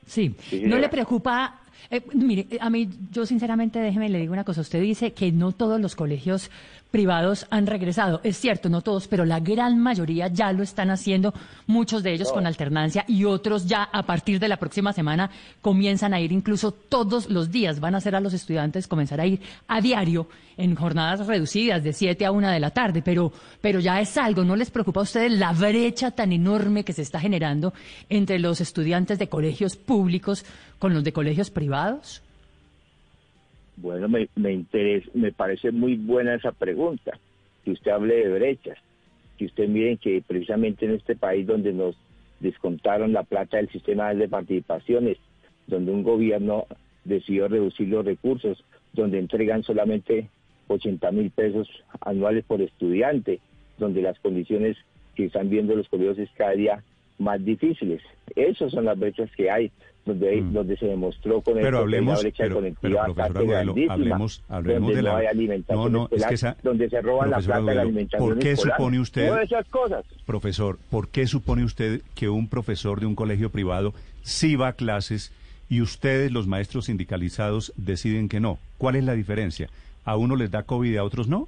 Sí, 0.06 0.36
Sí, 0.40 0.64
¿no 0.66 0.78
le 0.78 0.90
preocupa? 0.90 1.61
Eh, 1.90 2.02
mire, 2.14 2.48
a 2.60 2.70
mí, 2.70 2.90
yo 3.12 3.26
sinceramente, 3.26 3.80
déjeme 3.80 4.10
le 4.10 4.20
digo 4.20 4.34
una 4.34 4.44
cosa. 4.44 4.62
Usted 4.62 4.82
dice 4.82 5.14
que 5.14 5.32
no 5.32 5.52
todos 5.52 5.80
los 5.80 5.96
colegios 5.96 6.50
privados 6.92 7.48
han 7.50 7.66
regresado. 7.66 8.20
Es 8.24 8.38
cierto, 8.38 8.70
no 8.70 8.82
todos, 8.82 9.08
pero 9.08 9.26
la 9.26 9.40
gran 9.40 9.80
mayoría 9.80 10.28
ya 10.28 10.52
lo 10.52 10.62
están 10.62 10.92
haciendo, 10.92 11.34
muchos 11.66 12.04
de 12.04 12.14
ellos 12.14 12.32
con 12.32 12.46
alternancia 12.46 13.06
y 13.08 13.24
otros 13.24 13.66
ya 13.66 13.84
a 13.84 14.04
partir 14.04 14.40
de 14.40 14.50
la 14.50 14.58
próxima 14.58 14.94
semana 14.94 15.32
comienzan 15.62 16.14
a 16.14 16.20
ir 16.20 16.32
incluso 16.32 16.72
todos 16.72 17.30
los 17.30 17.50
días. 17.50 17.80
Van 17.80 17.96
a 17.96 18.00
hacer 18.00 18.16
a 18.16 18.20
los 18.20 18.34
estudiantes 18.34 18.88
comenzar 18.88 19.22
a 19.22 19.26
ir 19.26 19.42
a 19.68 19.82
diario 19.82 20.28
en 20.58 20.76
jornadas 20.76 21.26
reducidas 21.26 21.84
de 21.84 21.94
7 21.94 22.26
a 22.26 22.32
1 22.32 22.50
de 22.50 22.60
la 22.60 22.72
tarde, 22.72 23.02
pero, 23.02 23.32
pero 23.62 23.80
ya 23.80 24.00
es 24.02 24.18
algo. 24.18 24.44
¿No 24.44 24.56
les 24.56 24.70
preocupa 24.70 25.00
a 25.00 25.04
ustedes 25.04 25.32
la 25.32 25.54
brecha 25.54 26.12
tan 26.12 26.34
enorme 26.34 26.84
que 26.84 26.94
se 26.94 27.02
está 27.02 27.20
generando 27.20 27.74
entre 28.10 28.38
los 28.38 28.62
estudiantes 28.62 29.18
de 29.18 29.30
colegios 29.30 29.78
públicos 29.78 30.46
con 30.78 30.94
los 30.94 31.04
de 31.04 31.14
colegios 31.14 31.50
privados? 31.50 32.22
Bueno, 33.82 34.08
me, 34.08 34.30
me, 34.36 34.54
interesa, 34.54 35.10
me 35.14 35.32
parece 35.32 35.72
muy 35.72 35.96
buena 35.96 36.36
esa 36.36 36.52
pregunta, 36.52 37.18
que 37.64 37.72
usted 37.72 37.92
hable 37.92 38.16
de 38.16 38.34
brechas, 38.34 38.78
que 39.38 39.46
usted 39.46 39.68
miren 39.68 39.98
que 39.98 40.24
precisamente 40.26 40.86
en 40.86 40.92
este 40.92 41.16
país 41.16 41.48
donde 41.48 41.74
nos 41.74 41.96
descontaron 42.40 43.14
la 43.14 43.24
plata 43.24 43.58
del 43.58 43.70
sistema 43.70 44.14
de 44.14 44.28
participaciones, 44.28 45.18
donde 45.68 45.92
un 45.92 46.04
gobierno 46.04 46.66
decidió 47.06 47.48
reducir 47.48 47.88
los 47.88 48.06
recursos, 48.06 48.64
donde 48.94 49.20
entregan 49.20 49.64
solamente 49.64 50.30
80 50.68 51.12
mil 51.12 51.32
pesos 51.32 51.68
anuales 52.02 52.46
por 52.46 52.62
estudiante, 52.62 53.40
donde 53.78 54.02
las 54.02 54.20
condiciones 54.20 54.78
que 55.16 55.26
están 55.26 55.50
viendo 55.50 55.76
los 55.76 55.90
colegios 55.90 56.20
es 56.20 56.30
cada 56.38 56.52
día 56.52 56.84
más 57.18 57.44
difíciles. 57.44 58.02
Esas 58.36 58.72
son 58.72 58.86
las 58.86 58.98
brechas 58.98 59.30
que 59.36 59.50
hay, 59.50 59.72
donde, 60.06 60.42
donde 60.42 60.78
se 60.78 60.88
demostró 60.88 61.42
con 61.42 61.58
el 61.58 61.64
Pero 61.64 61.80
hablemos, 61.80 62.16
la 62.16 62.22
brecha 62.22 62.44
pero, 62.44 62.62
pero 62.82 63.04
profesor 63.04 63.38
Agudelo, 63.38 63.76
hablemos, 63.90 64.44
hablemos 64.50 64.82
donde 64.82 64.96
de 64.96 65.02
la... 65.04 65.12
no 65.12 65.18
hay 65.18 65.26
alimentación 65.28 65.92
no, 65.92 66.00
no, 66.00 66.06
es 66.06 66.12
escolar, 66.12 66.30
que 66.30 66.36
esa... 66.36 66.58
donde 66.64 66.90
se 66.90 67.02
roban 67.02 67.30
la 67.30 67.38
plata 67.38 67.54
de 67.54 67.54
la 67.54 67.58
Agudelo, 67.58 67.82
alimentación 67.82 68.30
¿Por 68.30 68.40
qué 68.40 68.52
escolar. 68.52 68.78
supone 68.78 69.00
usted, 69.00 69.42
esas 69.42 69.68
cosas. 69.70 70.06
profesor, 70.26 70.80
por 70.90 71.10
qué 71.10 71.28
supone 71.28 71.64
usted 71.64 72.02
que 72.16 72.30
un 72.30 72.48
profesor 72.48 73.00
de 73.00 73.06
un 73.06 73.16
colegio 73.16 73.50
privado 73.52 73.94
sí 74.24 74.56
va 74.56 74.70
a 74.70 74.74
clases 74.74 75.32
y 75.70 75.82
ustedes, 75.82 76.32
los 76.32 76.48
maestros 76.48 76.86
sindicalizados, 76.86 77.72
deciden 77.78 78.28
que 78.28 78.42
no? 78.42 78.60
¿Cuál 78.78 78.98
es 78.98 79.06
la 79.06 79.14
diferencia? 79.14 79.70
¿A 80.04 80.18
uno 80.18 80.36
les 80.36 80.52
da 80.52 80.64
COVID 80.64 80.92
y 80.92 80.98
a 80.98 81.04
otros 81.04 81.30
no? 81.30 81.48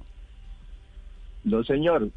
No, 1.44 1.62
señor. 1.64 2.08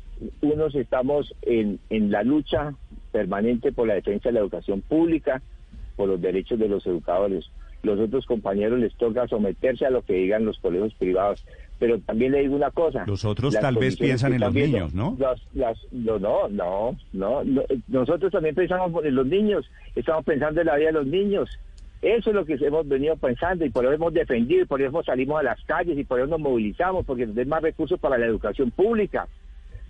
Unos 0.41 0.73
estamos 0.73 1.35
en, 1.41 1.80
en 1.89 2.09
la 2.09 2.23
lucha 2.23 2.73
permanente 3.11 3.73
por 3.73 3.88
la 3.88 3.95
defensa 3.95 4.30
de 4.30 4.34
la 4.34 4.39
educación 4.39 4.81
pública, 4.81 5.41
por 5.98 6.07
los 6.07 6.22
derechos 6.22 6.57
de 6.57 6.69
los 6.69 6.86
educadores. 6.88 7.49
Los 7.84 7.99
otros 7.99 8.26
compañeros 8.26 8.80
les 8.80 8.95
toca 8.95 9.28
someterse 9.28 9.86
a 9.86 9.90
lo 9.91 10.02
que 10.02 10.14
digan 10.14 10.45
los 10.45 10.57
colegios 10.60 10.94
privados. 10.95 11.44
Pero 11.80 11.99
también 11.99 12.32
le 12.32 12.40
digo 12.41 12.56
una 12.56 12.72
cosa. 12.72 13.03
Los 13.06 13.24
otros 13.24 13.53
tal 13.53 13.76
vez 13.76 13.98
piensan 13.98 14.34
en 14.34 14.41
los 14.41 14.53
viendo, 14.53 14.78
niños, 14.78 14.94
¿no? 14.95 15.15
las- 15.19 15.41
las- 15.53 15.78
no, 15.91 16.18
no, 16.18 16.48
no, 16.49 16.95
no, 17.14 17.44
no. 17.44 17.61
Nosotros 17.88 18.32
también 18.32 18.56
pensamos 18.56 19.06
en 19.06 19.14
los 19.14 19.28
niños. 19.28 19.69
Estamos 19.95 20.26
pensando 20.26 20.61
en 20.61 20.68
la 20.68 20.76
vida 20.78 20.88
de 20.88 20.94
los 20.94 21.06
niños. 21.07 21.49
Eso 22.02 22.30
es 22.30 22.36
lo 22.36 22.45
que 22.45 22.53
hemos 22.61 22.88
venido 22.88 23.15
pensando 23.15 23.64
y 23.65 23.69
por 23.69 23.84
eso 23.86 23.94
hemos 23.94 24.14
defendido 24.14 24.61
y 24.64 24.65
por 24.65 24.82
eso 24.82 25.03
salimos 25.03 25.40
a 25.40 25.44
las 25.44 25.64
calles 25.65 25.98
y 25.98 26.03
por 26.03 26.19
eso 26.19 26.28
nos 26.28 26.40
movilizamos, 26.40 27.06
porque 27.06 27.26
nos 27.28 27.36
den 27.36 27.49
más 27.49 27.61
recursos 27.61 27.99
para 27.99 28.18
la 28.18 28.26
educación 28.26 28.72
pública. 28.72 29.28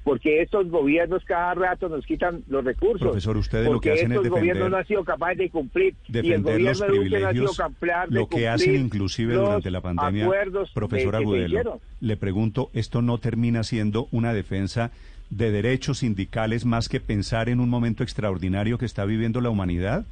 Porque 0.07 0.41
estos 0.41 0.69
gobiernos 0.69 1.21
cada 1.25 1.53
rato 1.53 1.89
nos 1.89 2.05
quitan 2.05 2.41
los 2.47 2.63
recursos. 2.63 3.01
Profesor, 3.01 3.35
ustedes 3.35 3.69
lo 3.69 3.81
que 3.81 3.91
hacen 3.91 4.11
es 4.13 4.17
estos 4.17 4.29
gobiernos 4.29 4.55
defender- 4.55 4.71
no 4.71 4.77
han 4.77 4.87
sido 4.87 5.03
capaces 5.03 5.37
de 5.37 5.49
cumplir. 5.49 5.95
y 6.07 6.07
el 6.07 6.13
defender 6.13 6.41
gobierno 6.53 6.69
los 6.69 6.79
Duque 6.79 6.87
no 6.87 6.95
ha 6.95 7.03
sido 7.03 7.09
privilegios, 7.09 7.57
capaz 7.57 8.07
de 8.07 8.15
lo 8.15 8.27
que 8.27 8.47
hacen 8.47 8.75
inclusive 8.75 9.33
durante 9.33 9.69
la 9.69 9.81
pandemia, 9.81 10.29
profesor 10.73 11.15
Agudelo, 11.17 11.81
le 11.99 12.15
pregunto, 12.17 12.69
¿esto 12.73 13.01
no 13.01 13.17
termina 13.17 13.63
siendo 13.63 14.07
una 14.11 14.33
defensa 14.33 14.91
de 15.29 15.51
derechos 15.51 15.97
sindicales 15.99 16.63
más 16.63 16.87
que 16.87 17.01
pensar 17.01 17.49
en 17.49 17.59
un 17.59 17.69
momento 17.69 18.01
extraordinario 18.03 18.77
que 18.77 18.85
está 18.85 19.03
viviendo 19.03 19.41
la 19.41 19.49
humanidad? 19.49 20.05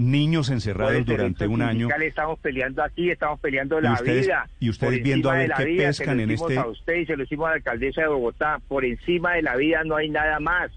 Niños 0.00 0.48
encerrados 0.48 1.04
durante 1.04 1.46
un 1.46 1.60
año. 1.60 1.88
Estamos 2.00 2.38
peleando 2.38 2.82
aquí, 2.82 3.10
estamos 3.10 3.38
peleando 3.38 3.78
Y 3.78 3.82
la 3.82 3.92
ustedes- 3.92 4.26
vida. 4.26 4.48
y 4.58 4.70
ustedes 4.70 5.02
viendo 5.02 5.30
a 5.30 5.34
ver 5.34 5.52
qué 5.56 5.64
vida, 5.66 5.86
pescan 5.88 6.06
se 6.06 6.14
lo 6.14 6.22
en 6.22 6.30
hicimos 6.30 6.50
este- 6.50 6.60
a 6.62 6.66
usted 6.66 6.94
y 6.94 7.06
se 7.06 7.16
lo 7.18 7.22
hicimos 7.24 7.46
a 7.46 7.50
la 7.50 7.56
alcaldesa 7.56 8.00
de 8.00 8.08
Bogotá. 8.08 8.60
Por 8.66 8.84
encima 8.86 9.34
de 9.34 9.42
la 9.42 9.56
vida 9.56 9.84
no 9.84 9.96
hay 9.96 10.08
nada 10.08 10.40
más. 10.40 10.70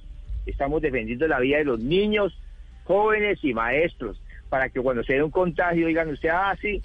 Estamos 0.45 0.81
defendiendo 0.81 1.25
la 1.27 1.39
vida 1.39 1.57
de 1.59 1.63
los 1.63 1.79
niños, 1.79 2.37
jóvenes 2.83 3.39
y 3.43 3.53
maestros, 3.53 4.21
para 4.49 4.67
que 4.67 4.81
cuando 4.81 5.03
se 5.03 5.13
dé 5.13 5.23
un 5.23 5.31
contagio 5.31 5.87
digan 5.87 6.09
usted, 6.09 6.29
ah, 6.29 6.53
sí, 6.61 6.81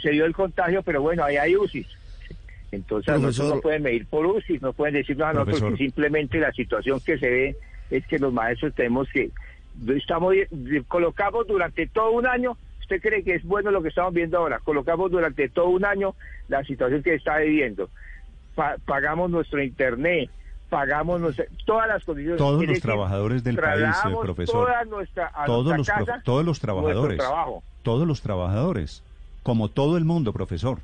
se 0.00 0.10
dio 0.10 0.24
el 0.24 0.34
contagio, 0.34 0.82
pero 0.84 1.02
bueno, 1.02 1.24
ahí 1.24 1.36
hay 1.36 1.56
UCI. 1.56 1.84
Entonces 2.70 3.12
Profesor- 3.12 3.56
no 3.56 3.60
pueden 3.60 3.82
medir 3.82 4.06
por 4.06 4.24
UCI, 4.24 4.58
no 4.60 4.72
pueden 4.72 4.94
decirnos 4.94 5.26
a 5.26 5.32
nosotros 5.32 5.58
Profesor. 5.58 5.78
que 5.78 5.84
simplemente 5.84 6.38
la 6.38 6.52
situación 6.52 7.00
que 7.00 7.18
se 7.18 7.28
ve 7.28 7.56
es 7.90 8.06
que 8.06 8.18
los 8.20 8.32
maestros 8.32 8.72
tenemos 8.74 9.08
que 9.12 9.30
estamos 9.96 10.34
colocamos 10.88 11.46
durante 11.46 11.86
todo 11.86 12.10
un 12.12 12.26
año 12.26 12.56
usted 12.80 13.00
cree 13.00 13.22
que 13.24 13.34
es 13.36 13.44
bueno 13.44 13.70
lo 13.70 13.82
que 13.82 13.88
estamos 13.88 14.12
viendo 14.12 14.38
ahora 14.38 14.58
colocamos 14.60 15.10
durante 15.10 15.48
todo 15.48 15.66
un 15.68 15.84
año 15.84 16.14
la 16.48 16.62
situación 16.64 17.02
que 17.02 17.14
está 17.14 17.38
viviendo 17.38 17.88
Pa- 18.54 18.76
pagamos 18.84 19.30
nuestro 19.30 19.62
internet 19.62 20.28
pagamos 20.68 21.20
nuestra- 21.20 21.46
todas 21.66 21.88
las 21.88 22.02
condiciones 22.04 22.38
Todos 22.38 22.64
los 22.66 22.80
trabajadores 22.80 23.44
del 23.44 23.56
país, 23.56 23.82
eh, 24.06 24.16
profesor. 24.22 24.66
toda 24.66 24.84
nuestra, 24.84 25.30
a 25.34 25.44
todos 25.44 25.66
los, 25.66 25.76
nuestra 25.76 25.96
prof- 25.96 26.06
casa 26.08 26.22
todos 26.24 26.44
los 26.46 26.60
trabajadores. 26.60 27.18
trabajo. 27.18 27.62
Todos 27.82 28.06
los 28.08 28.22
trabajadores. 28.22 29.02
Como 29.42 29.68
todo 29.68 29.98
el 29.98 30.04
mundo, 30.06 30.32
profesor. 30.32 30.78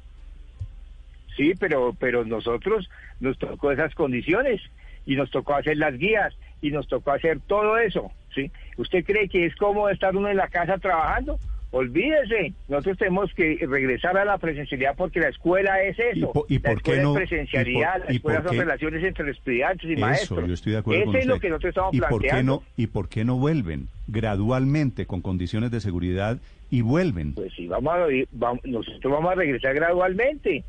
Sí, 1.37 1.55
pero, 1.59 1.95
pero 1.99 2.25
nosotros 2.25 2.89
nos 3.21 3.39
tocó 3.39 3.71
esas 3.71 3.95
condiciones 3.95 4.61
y 5.07 5.15
nos 5.17 5.31
tocó 5.31 5.55
hacer 5.55 5.77
las 5.77 5.97
guías 5.97 6.35
y 6.61 6.71
nos 6.71 6.87
tocó 6.89 7.13
hacer 7.13 7.39
todo 7.47 7.79
eso, 7.79 8.11
¿sí? 8.43 8.53
¿Usted 8.77 9.05
cree 9.05 9.29
que 9.29 9.47
es 9.47 9.55
cómodo 9.57 9.89
estar 9.91 10.15
uno 10.17 10.29
en 10.29 10.37
la 10.37 10.49
casa 10.49 10.79
trabajando? 10.79 11.39
Olvídese, 11.71 12.55
nosotros 12.67 12.97
tenemos 12.97 13.31
que 13.35 13.59
regresar 13.69 14.17
a 14.17 14.25
la 14.25 14.39
presencialidad 14.39 14.95
porque 14.97 15.21
la 15.21 15.29
escuela 15.29 15.83
es 15.83 15.99
eso. 15.99 16.33
y 16.49 16.59
la 16.61 16.71
por 16.71 16.83
qué 16.83 16.97
no- 17.03 17.13
es 17.13 17.29
presencialidad, 17.29 17.97
y 18.09 18.19
por- 18.21 18.33
la 18.33 18.39
escuela 18.39 18.43
son 18.43 18.53
qué- 18.53 18.59
relaciones 18.61 19.05
entre 19.05 19.31
estudiantes 19.31 19.87
y 19.91 19.93
Eso, 19.93 20.01
maestros. 20.01 20.49
yo 20.49 20.55
estoy 20.55 20.73
de 20.73 20.79
acuerdo 20.79 21.03
Eso 21.03 21.11
con 21.13 21.21
es 21.21 21.27
lo 21.27 21.39
que 21.41 21.49
nosotros 21.51 21.69
estamos 21.71 21.95
¿Y 21.95 22.01
por 22.01 22.09
qué 22.09 22.17
planteando. 22.29 22.53
no 22.55 22.63
¿Y 22.77 22.87
por 22.87 23.09
qué 23.11 23.25
no 23.27 23.37
vuelven 23.37 23.89
gradualmente 24.07 25.05
con 25.07 25.21
condiciones 25.21 25.71
de 25.71 25.81
seguridad 25.81 26.39
y 26.71 26.81
vuelven? 26.81 27.35
Pues 27.35 27.53
sí, 27.55 27.67
vamos 27.67 27.93
a, 27.95 28.07
vamos- 28.33 28.61
nosotros 28.65 29.13
vamos 29.13 29.31
a 29.33 29.35
regresar 29.35 29.75
gradualmente. 29.75 30.65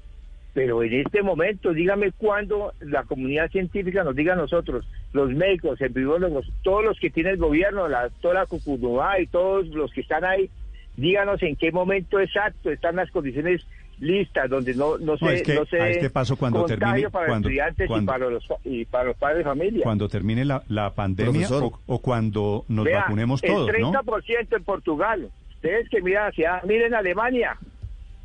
Pero 0.54 0.82
en 0.84 0.94
este 0.94 1.22
momento, 1.22 1.74
dígame 1.74 2.12
cuándo 2.12 2.74
la 2.80 3.04
comunidad 3.04 3.50
científica 3.52 4.04
nos 4.04 4.16
diga 4.16 4.34
a 4.34 4.38
nosotros, 4.38 4.86
los 5.14 5.30
médicos, 5.32 5.80
epidemiólogos, 5.80 6.52
todos 6.64 6.84
los 6.84 7.00
que 7.00 7.10
tiene 7.12 7.30
el 7.32 7.38
gobierno, 7.38 7.88
la 7.88 8.04
doctora 8.10 8.46
Cucunubá 8.48 9.20
y 9.20 9.28
todos 9.28 9.68
los 9.68 9.92
que 9.94 10.02
están 10.02 10.26
ahí, 10.26 10.50
díganos 10.98 11.42
en 11.44 11.56
qué 11.56 11.72
momento 11.72 12.20
exacto 12.20 12.72
están 12.72 12.96
las 12.96 13.12
condiciones 13.12 13.66
listas, 14.00 14.50
donde 14.50 14.74
no, 14.76 14.98
no 14.98 15.18
se, 15.18 15.26
No, 15.26 15.32
es 15.32 15.44
que 15.44 15.54
no 15.56 15.66
se 15.66 15.80
a 15.82 15.90
este 15.90 16.10
paso 16.10 16.36
cuando 16.38 16.66
termine- 16.66 17.10
para 17.12 17.28
cuando- 17.28 17.50
los 17.50 17.52
estudiantes 17.58 17.88
cuando- 17.88 18.04
y, 18.04 18.08
para 18.18 18.30
los, 18.32 18.48
y 18.64 18.86
para 18.86 19.04
los 19.06 19.18
padres 19.18 19.38
de 19.40 19.44
familia. 19.44 19.84
Cuando 19.84 20.08
termine 20.10 20.46
la, 20.46 20.64
la 20.70 20.94
pandemia 20.96 21.48
o, 21.52 21.80
o 21.86 22.00
cuando 22.00 22.66
nos 22.70 22.86
Vea, 22.86 23.02
vacunemos 23.02 23.42
todos, 23.42 23.70
el 23.70 23.82
¿no? 23.82 23.92
30% 23.92 24.56
en 24.56 24.64
Portugal. 24.64 25.30
Ustedes 25.56 25.90
que 25.90 26.02
miran 26.02 26.30
hacia, 26.30 26.62
miren 26.66 26.94
Alemania, 26.96 27.58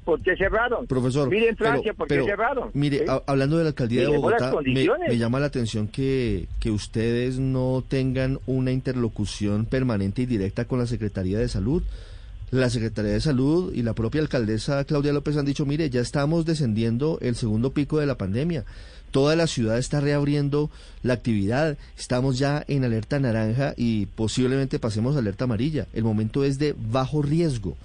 ¿por 0.04 0.20
qué 0.22 0.36
cerraron? 0.36 0.86
Profesor, 0.86 1.28
Miren 1.28 1.56
Francia, 1.56 1.92
pero- 1.92 1.96
¿por 1.96 2.08
qué 2.08 2.14
pero, 2.14 2.26
cerraron? 2.26 2.70
Mire, 2.74 2.98
¿Sí? 2.98 3.04
ha- 3.08 3.22
hablando 3.26 3.56
de 3.58 3.64
la 3.64 3.68
alcaldía 3.70 4.02
de 4.02 4.08
Bogotá, 4.16 4.52
me, 4.64 4.86
me 5.08 5.18
llama 5.18 5.40
la 5.40 5.46
atención 5.46 5.88
que, 5.88 6.46
que 6.60 6.70
ustedes 6.70 7.38
no 7.38 7.82
tengan 7.86 8.38
una 8.46 8.70
interlocución 8.72 9.64
permanente 9.66 10.22
y 10.22 10.26
directa 10.26 10.64
con 10.66 10.78
la 10.78 10.86
Secretaría 10.86 11.38
de 11.38 11.48
Salud. 11.48 11.82
La 12.50 12.70
Secretaría 12.70 13.12
de 13.12 13.20
Salud 13.20 13.72
y 13.74 13.82
la 13.82 13.94
propia 13.94 14.20
alcaldesa 14.20 14.84
Claudia 14.84 15.12
López 15.12 15.36
han 15.36 15.44
dicho, 15.46 15.66
mire, 15.66 15.90
ya 15.90 16.00
estamos 16.00 16.44
descendiendo 16.46 17.18
el 17.20 17.34
segundo 17.34 17.72
pico 17.72 17.98
de 17.98 18.06
la 18.06 18.16
pandemia. 18.16 18.64
Toda 19.10 19.34
la 19.36 19.46
ciudad 19.46 19.78
está 19.78 20.00
reabriendo 20.00 20.70
la 21.02 21.14
actividad. 21.14 21.76
Estamos 21.98 22.38
ya 22.38 22.64
en 22.68 22.84
alerta 22.84 23.18
naranja 23.18 23.72
y 23.76 24.06
posiblemente 24.06 24.78
pasemos 24.78 25.14
a 25.16 25.20
alerta 25.20 25.44
amarilla. 25.44 25.86
El 25.94 26.04
momento 26.04 26.44
es 26.44 26.58
de 26.58 26.74
bajo 26.76 27.22
riesgo. 27.22 27.76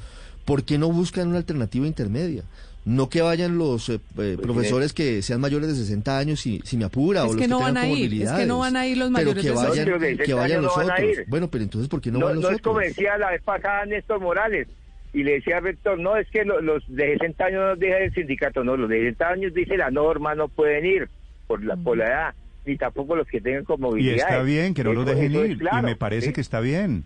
¿Por 0.49 0.63
qué 0.63 0.77
no 0.77 0.91
buscan 0.91 1.29
una 1.29 1.37
alternativa 1.37 1.87
intermedia? 1.87 2.43
No 2.85 3.09
que 3.09 3.21
vayan 3.21 3.57
los 3.57 3.87
eh, 3.89 3.99
Pues 4.15 4.33
eh, 4.33 4.37
profesores 4.41 4.93
que 4.93 5.21
sean 5.21 5.39
mayores 5.41 5.67
de 5.69 5.75
60 5.75 6.17
años 6.17 6.39
si, 6.39 6.59
si 6.63 6.75
me 6.77 6.85
apura 6.85 7.25
Es 7.25 7.31
o 7.33 7.35
que 7.35 7.41
los 7.41 7.49
no 7.49 7.57
que 7.59 7.63
van 7.65 7.73
tengan 7.75 7.89
a 7.91 7.99
ir, 7.99 8.23
es 8.23 8.31
que 8.31 8.45
no 8.45 8.59
van 8.59 8.75
a 8.77 8.87
ir 8.87 8.97
los 8.97 9.07
Pero 9.09 9.13
mayores 9.33 9.43
que 9.43 9.49
de 9.49 9.55
60. 9.55 9.69
vayan, 9.69 9.89
Los 9.89 10.01
de 10.01 10.07
60 10.07 10.23
que 10.25 10.33
vayan 10.33 10.51
años 10.59 10.63
los 10.63 10.71
no 10.77 10.77
van 10.83 10.89
a 10.89 10.93
otros. 10.95 11.09
ir. 11.19 11.25
Bueno, 11.27 11.47
pero 11.49 11.63
entonces 11.65 11.89
¿por 11.89 12.01
qué 12.01 12.11
no, 12.11 12.19
no, 12.19 12.25
van 12.25 12.35
los 12.35 12.43
no 12.43 12.49
es 12.49 12.55
otros? 12.55 12.67
como 12.73 12.79
decía 12.79 13.17
la 13.17 13.31
vez 13.31 13.41
pasada 13.43 13.85
Néstor 13.85 14.19
Morales 14.21 14.67
y 15.13 15.23
le 15.23 15.33
decía 15.33 15.57
al 15.57 15.63
rector, 15.63 15.99
no, 15.99 16.15
es 16.17 16.27
que 16.31 16.45
lo- 16.45 16.61
los 16.61 16.83
de 16.87 17.13
60 17.13 17.45
años 17.45 17.61
no 17.61 17.75
deja 17.75 17.97
el 17.97 18.13
sindicato, 18.13 18.63
no, 18.63 18.77
los 18.77 18.89
de 18.89 18.99
60 18.99 19.27
años 19.27 19.53
dice 19.53 19.75
la 19.77 19.91
norma, 19.91 20.33
no 20.35 20.47
pueden 20.47 20.85
ir 20.85 21.09
por 21.47 21.63
la, 21.63 21.75
por 21.75 21.97
la 21.97 22.07
edad, 22.07 22.33
ni 22.65 22.77
tampoco 22.77 23.15
los 23.15 23.27
que 23.27 23.41
tengan 23.41 23.63
Y 23.63 23.65
comorbilidades. 23.65 24.21
está 24.23 24.41
bien 24.43 24.73
que 24.73 24.83
no 24.83 24.93
los 24.93 25.05
dejen 25.05 25.35
es 25.35 25.49
ir. 25.51 25.57
claro, 25.59 25.79
y 25.79 25.91
me 25.91 25.95
parece 25.95 26.27
¿sí? 26.27 26.33
que 26.33 26.41
está 26.41 26.59
bien. 26.59 27.03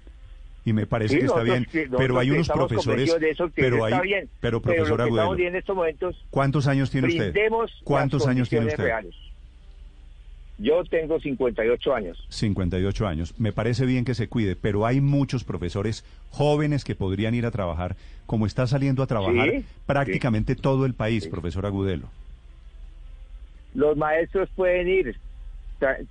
Y 0.66 0.72
me 0.74 0.86
parece 0.88 1.16
Sí, 1.16 1.20
que 1.20 1.26
está 1.26 1.44
bien. 1.44 1.66
que- 1.66 1.90
Pero 1.98 2.18
hay 2.20 2.32
unos 2.32 2.48
profesores. 2.48 2.86
convencidos 2.86 3.20
de 3.22 3.30
eso, 3.32 3.46
que 3.48 3.62
pero 3.62 3.84
hay, 3.84 3.92
está 3.94 4.02
bien. 4.04 4.30
pero 4.40 4.62
profesor 4.62 5.02
Agudelo, 5.02 5.38
en 5.38 5.56
estos 5.56 5.76
momentos, 5.76 6.16
¿cuántos 6.30 6.68
años 6.68 6.90
tiene 6.90 7.10
usted? 7.10 7.34
¿Cuántos 7.84 8.28
años 8.28 8.48
tiene 8.50 8.68
usted? 8.68 8.84
reales. 8.84 9.14
Yo 10.60 10.84
tengo 10.86 11.20
58 11.20 11.94
años. 11.96 12.26
58 12.30 13.08
años. 13.08 13.34
Me 13.40 13.52
parece 13.52 13.86
bien 13.86 14.06
que 14.06 14.14
se 14.14 14.30
cuide, 14.30 14.56
pero 14.56 14.86
hay 14.86 15.02
muchos 15.02 15.44
profesores 15.44 16.06
jóvenes 16.30 16.84
que 16.86 16.96
podrían 16.96 17.34
ir 17.34 17.46
a 17.46 17.52
trabajar, 17.52 17.98
como 18.28 18.46
está 18.46 18.66
saliendo 18.68 19.04
a 19.04 19.08
trabajar 19.08 19.50
Sí, 19.50 19.66
prácticamente 19.86 20.56
todo 20.56 20.86
el 20.86 20.94
país, 20.94 21.28
profesor 21.28 21.66
Agudelo. 21.66 22.08
Los 23.74 23.98
maestros 23.98 24.48
pueden 24.56 24.88
ir. 24.88 25.18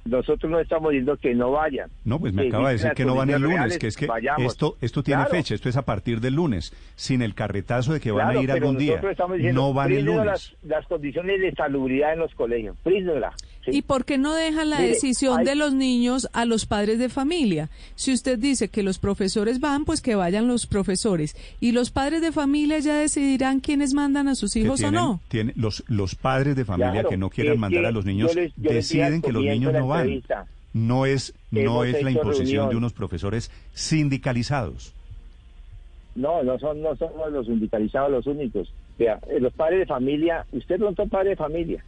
Nosotros 0.05 0.51
no 0.51 0.59
estamos 0.61 0.91
diciendo 0.91 1.17
que 1.17 1.35
no 1.35 1.53
vayan. 1.53 1.91
No, 2.05 2.19
pues 2.19 2.33
me 2.33 2.43
Que 2.43 2.49
acaba 2.49 2.69
de 2.69 2.75
decir 2.75 2.93
que 2.93 3.05
no 3.05 3.15
van 3.15 3.31
el 3.31 3.41
lunes, 3.43 3.57
reales, 3.59 3.79
que 3.79 3.87
es 3.89 3.97
que 3.97 4.07
vayamos. 4.07 4.45
esto 4.45 4.77
esto 4.81 5.03
tiene 5.03 5.23
Claro. 5.23 5.37
fecha, 5.37 5.55
esto 5.55 5.69
es 5.69 5.77
a 5.77 5.83
partir 5.85 6.21
del 6.21 6.35
lunes, 6.35 6.73
sin 6.97 7.23
el 7.23 7.35
carretazo 7.35 7.93
de 7.93 8.01
que 8.01 8.11
van 8.13 8.37
a 8.37 8.41
ir 8.41 8.51
algún 8.51 8.77
día. 8.79 9.01
diciendo, 9.01 9.53
No 9.53 9.73
van 9.75 9.93
el 9.93 10.05
lunes. 10.05 10.25
Las, 10.27 10.55
las 10.63 10.87
condiciones 10.87 11.41
de 11.41 11.53
salubridad 11.53 12.13
en 12.13 12.19
los 12.21 12.35
colegios, 12.35 12.77
¿Y 13.67 13.83
por 13.83 14.05
qué 14.05 14.19
no 14.19 14.35
dejan 14.35 14.71
la 14.71 14.79
Mire, 14.79 14.89
decisión 14.91 15.41
hay- 15.41 15.45
de 15.47 15.55
los 15.55 15.73
niños 15.73 16.29
a 16.33 16.45
los 16.45 16.67
padres 16.67 16.99
de 16.99 17.09
familia? 17.09 17.71
Si 17.95 18.13
usted 18.13 18.39
dice 18.39 18.69
que 18.69 18.83
los 18.83 18.99
profesores 18.99 19.61
van, 19.61 19.85
pues 19.85 20.01
que 20.01 20.15
vayan 20.15 20.49
los 20.49 20.67
profesores. 20.67 21.37
Y 21.61 21.73
los 21.73 21.91
padres 21.91 22.21
de 22.23 22.33
familia 22.33 22.79
ya 22.81 22.97
decidirán 22.97 23.61
quiénes 23.61 23.95
mandan 23.95 24.27
a 24.29 24.35
sus 24.35 24.57
hijos 24.57 24.81
tienen- 24.81 24.99
o 25.01 25.03
no. 25.07 25.21
tienen- 25.29 25.55
los, 25.57 25.85
los 25.89 26.15
padres 26.15 26.57
de 26.57 26.65
familia 26.65 26.93
Claro, 26.93 27.09
que 27.11 27.17
no 27.17 27.31
quieran 27.31 27.59
mandar 27.61 27.83
que 27.83 27.87
a 27.89 27.93
los 27.93 28.05
niños 28.05 28.35
yo 28.35 28.41
les 28.41 28.53
deciden 28.57 29.23
que 29.23 29.33
los 29.33 29.43
niños 29.45 29.73
no 29.73 29.87
van. 29.87 30.23
No 30.75 31.05
es, 31.07 31.35
no 31.51 31.85
es 31.85 32.03
la 32.03 32.11
imposición 32.11 32.71
de 32.71 32.77
unos 32.77 32.93
profesores 32.95 33.51
sindicalizados. 33.75 34.93
No, 36.15 36.43
no 36.43 36.59
son 36.59 36.83
no 36.83 36.95
somos 36.97 37.31
los 37.33 37.47
sindicalizados 37.47 38.11
los 38.11 38.27
únicos. 38.27 38.73
Vea, 38.99 39.19
eh, 39.31 39.41
los 39.41 39.53
padres 39.55 39.81
de 39.81 39.87
familia, 39.87 40.45
usted 40.53 40.79
no 40.79 40.91
es 40.91 40.97
padre 41.11 41.31
de 41.31 41.37
familia. 41.37 41.85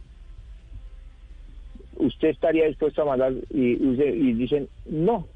Usted 1.97 2.29
estaría 2.29 2.65
dispuesto 2.67 3.01
a 3.01 3.05
mandar 3.05 3.33
y, 3.49 3.71
y 3.73 4.33
dicen 4.33 4.67
no, 4.85 5.27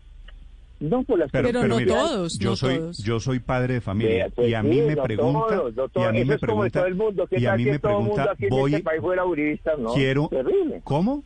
no 0.80 1.04
por 1.04 1.20
las 1.20 1.32
Pero, 1.32 1.50
Pero 1.50 1.62
pero 1.62 1.80
no 1.80 1.86
todos, 1.86 2.38
yo 2.40 2.50
no 2.52 2.56
soy 2.56 2.78
todos. 2.78 2.98
yo 3.04 3.20
soy 3.20 3.40
padre 3.40 3.76
de 3.76 3.82
familia 3.82 4.30
pues 4.36 4.50
y 4.50 4.54
a 4.54 4.64
mí 4.64 4.76
sí, 4.76 4.82
me 4.82 4.96
no 4.96 5.04
pregunta 5.04 5.56
todos, 5.58 5.76
no 5.76 5.86
y 5.86 5.90
todos. 5.90 6.08
a 6.08 6.12
mí 6.12 6.20
Eso 6.20 6.28
me 6.28 6.36
es 6.36 6.42
como 6.42 6.66
en 6.66 6.72
pregunta 6.72 6.80
todo 6.80 6.88
el 6.88 6.96
mundo. 6.96 7.28
¿Qué 7.28 7.40
y 7.40 7.46
a 7.46 7.50
tal 7.52 7.58
mí 7.60 7.66
me 7.66 7.80
todo 7.80 7.92
el 7.92 7.98
mundo 7.98 8.14
pregunta 8.16 8.32
aquí 8.34 8.44
en 8.46 8.50
voy 8.50 8.72
este 8.74 8.84
país 8.84 9.02
fuera 9.02 9.26
uribista? 9.26 9.72
No, 9.78 9.94
quiero 9.94 10.28
terrible. 10.30 10.82
¿Cómo? 10.84 11.24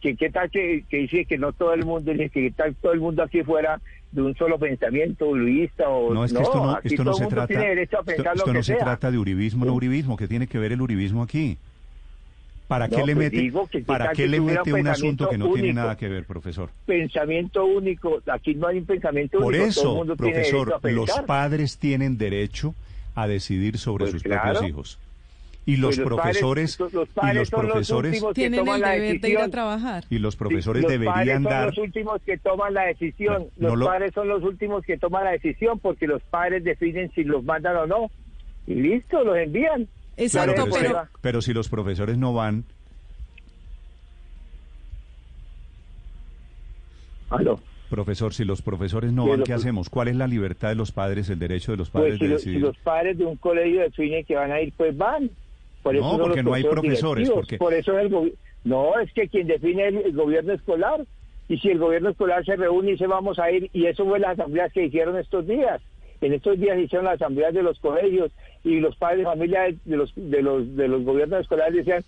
que 0.00 0.16
qué 0.16 0.28
tal 0.30 0.50
que, 0.50 0.84
que 0.90 0.98
dice 0.98 1.24
que 1.24 1.38
no 1.38 1.52
todo 1.54 1.72
el 1.72 1.84
mundo 1.86 2.12
dice 2.12 2.28
que 2.28 2.50
tal 2.50 2.74
todo 2.76 2.92
el 2.92 3.00
mundo 3.00 3.22
aquí 3.22 3.42
fuera 3.42 3.80
de 4.12 4.20
un 4.20 4.34
solo 4.36 4.58
pensamiento 4.58 5.26
uribista 5.26 5.88
o 5.88 6.12
No, 6.12 6.24
es 6.26 6.32
que 6.34 6.42
esto 6.42 6.56
no, 6.62 6.78
esto 6.84 7.04
no 7.04 7.10
todo 7.12 7.22
el 7.22 7.24
se 7.24 7.34
trata, 7.34 7.72
esto, 7.72 7.98
esto 8.06 8.52
no 8.52 8.62
se 8.62 8.74
sea. 8.74 8.78
trata 8.84 9.10
de 9.10 9.16
uribismo, 9.18 9.64
no 9.64 9.72
uribismo, 9.72 10.16
¿qué 10.18 10.28
tiene 10.28 10.46
que 10.46 10.58
ver 10.58 10.72
el 10.72 10.82
uribismo 10.82 11.22
aquí? 11.22 11.56
¿Para 12.68 12.88
qué 12.88 12.96
No, 12.98 13.06
le 13.06 13.14
pues 13.14 13.26
mete, 13.26 13.36
digo 13.42 13.66
que 13.66 13.80
para 13.80 14.12
qué 14.12 14.26
le 14.26 14.40
mete 14.40 14.72
un 14.72 14.80
un 14.80 14.88
asunto 14.88 15.28
que 15.28 15.36
no 15.36 15.44
pensamiento 15.46 15.54
tiene 15.54 15.68
único? 15.70 15.80
nada 15.82 15.96
que 15.98 16.08
ver, 16.08 16.24
profesor? 16.24 16.70
pensamiento 16.86 17.64
único 17.66 18.22
aquí 18.32 18.54
no 18.54 18.68
hay 18.68 18.78
un 18.78 18.86
pensamiento 18.86 19.38
Por 19.38 19.48
único 19.54 19.58
todo 19.58 19.64
el 19.64 19.70
eso, 19.70 19.94
mundo 19.94 20.16
tiene 20.16 20.32
derecho 20.38 20.64
profesor, 20.64 20.80
a 20.90 20.92
los 20.94 21.10
padres 21.26 21.78
tienen 21.78 22.16
derecho 22.16 22.74
a 23.14 23.26
decidir 23.28 23.76
sobre 23.78 24.04
Pues 24.04 24.12
sus 24.12 24.22
claro. 24.22 24.42
propios 24.52 24.68
hijos. 24.70 24.98
Y 25.66 25.76
los 25.76 25.96
Pues 25.96 26.08
padres- 26.08 26.38
profesores 26.38 26.80
los 26.80 26.92
y 27.08 27.12
padres 27.14 27.36
los 27.36 27.48
son 27.48 27.62
los 27.62 27.70
profesores 27.72 28.22
que 28.24 28.34
Tienen 28.34 28.60
toman 28.60 28.74
el 28.76 28.80
la 28.82 28.90
deber 28.90 29.20
de 29.20 29.30
ir 29.30 29.38
a 29.38 29.48
trabajar. 29.48 30.04
y 30.10 30.18
los 30.18 30.36
profesores 30.36 30.82
los 30.82 30.92
padres 30.92 31.00
deberían 31.14 31.42
dar 31.42 31.66
los 31.68 31.78
últimos 31.78 32.20
que 32.22 32.36
toman 32.38 32.74
la 32.74 32.82
decisión. 32.86 33.44
No, 33.56 33.68
no 33.68 33.68
los 33.70 33.78
lo- 33.78 33.86
padres 33.86 34.12
son 34.14 34.28
los 34.28 34.42
últimos 34.42 34.84
que 34.84 34.98
toman 34.98 35.24
la 35.24 35.30
decisión 35.32 35.78
porque 35.78 36.06
los 36.06 36.22
padres 36.22 36.64
definen 36.64 37.10
si 37.14 37.24
los 37.24 37.44
mandan 37.44 37.76
o 37.76 37.86
no. 37.86 38.10
Y 38.66 38.74
listo, 38.74 39.22
los 39.24 39.36
envían. 39.38 39.86
Exacto, 40.16 40.54
Claro, 40.54 40.70
pero, 40.72 40.88
pero, 40.92 41.02
si, 41.04 41.10
pero 41.20 41.42
si 41.42 41.52
los 41.52 41.68
profesores 41.68 42.16
no 42.18 42.32
van, 42.34 42.64
Aló. 47.30 47.58
profesor, 47.90 48.32
si 48.34 48.44
los 48.44 48.62
profesores 48.62 49.12
no 49.12 49.24
Sí, 49.24 49.30
van, 49.30 49.38
lo- 49.40 49.44
¿qué 49.46 49.52
hacemos? 49.52 49.88
¿Cuál 49.90 50.08
es 50.08 50.16
la 50.16 50.26
libertad 50.26 50.68
de 50.68 50.74
los 50.76 50.92
padres, 50.92 51.28
el 51.30 51.38
derecho 51.38 51.72
de 51.72 51.78
los 51.78 51.90
padres 51.90 52.10
Pues 52.12 52.18
si, 52.20 52.24
de 52.26 52.30
lo- 52.32 52.38
si 52.38 52.44
decidir? 52.50 52.62
los 52.66 52.76
padres 52.78 53.18
de 53.18 53.24
un 53.24 53.36
colegio 53.36 53.80
definen 53.80 54.24
que 54.24 54.36
van 54.36 54.52
a 54.52 54.60
ir, 54.60 54.72
pues 54.76 54.96
van. 54.96 55.30
Por 55.82 55.94
No, 55.94 56.00
eso 56.00 56.10
son 56.10 56.20
porque 56.20 56.42
no 56.42 56.54
hay 56.54 56.64
profesores, 56.64 57.30
porque- 57.30 57.58
Por 57.58 57.74
eso 57.74 57.98
es 57.98 58.06
el 58.06 58.10
gobi- 58.12 58.34
No, 58.64 58.98
es 58.98 59.12
que 59.12 59.28
quien 59.28 59.46
define 59.46 59.88
el, 59.88 59.96
el 59.98 60.12
gobierno 60.14 60.52
escolar. 60.54 61.04
Y 61.48 61.58
si 61.58 61.68
el 61.68 61.78
gobierno 61.78 62.08
escolar 62.08 62.42
se 62.46 62.56
reúne 62.56 62.88
y 62.88 62.92
dice 62.92 63.06
vamos 63.06 63.38
a 63.38 63.50
ir, 63.50 63.68
y 63.74 63.84
eso 63.84 64.06
fue 64.06 64.18
las 64.18 64.38
asambleas 64.38 64.72
que 64.72 64.86
hicieron 64.86 65.18
estos 65.18 65.46
días. 65.46 65.82
En 66.20 66.32
estos 66.32 66.58
días 66.58 66.78
hicieron 66.78 67.04
las 67.04 67.14
asambleas 67.14 67.54
de 67.54 67.62
los 67.62 67.78
colegios 67.80 68.30
y 68.62 68.80
los 68.80 68.96
padres 68.96 69.18
de 69.18 69.24
familia 69.24 69.62
de 69.84 69.96
los 69.96 70.12
de 70.14 70.42
los 70.42 70.76
de 70.76 70.88
los 70.88 71.04
gobiernos 71.04 71.40
escolares 71.40 71.74
decían 71.74 72.04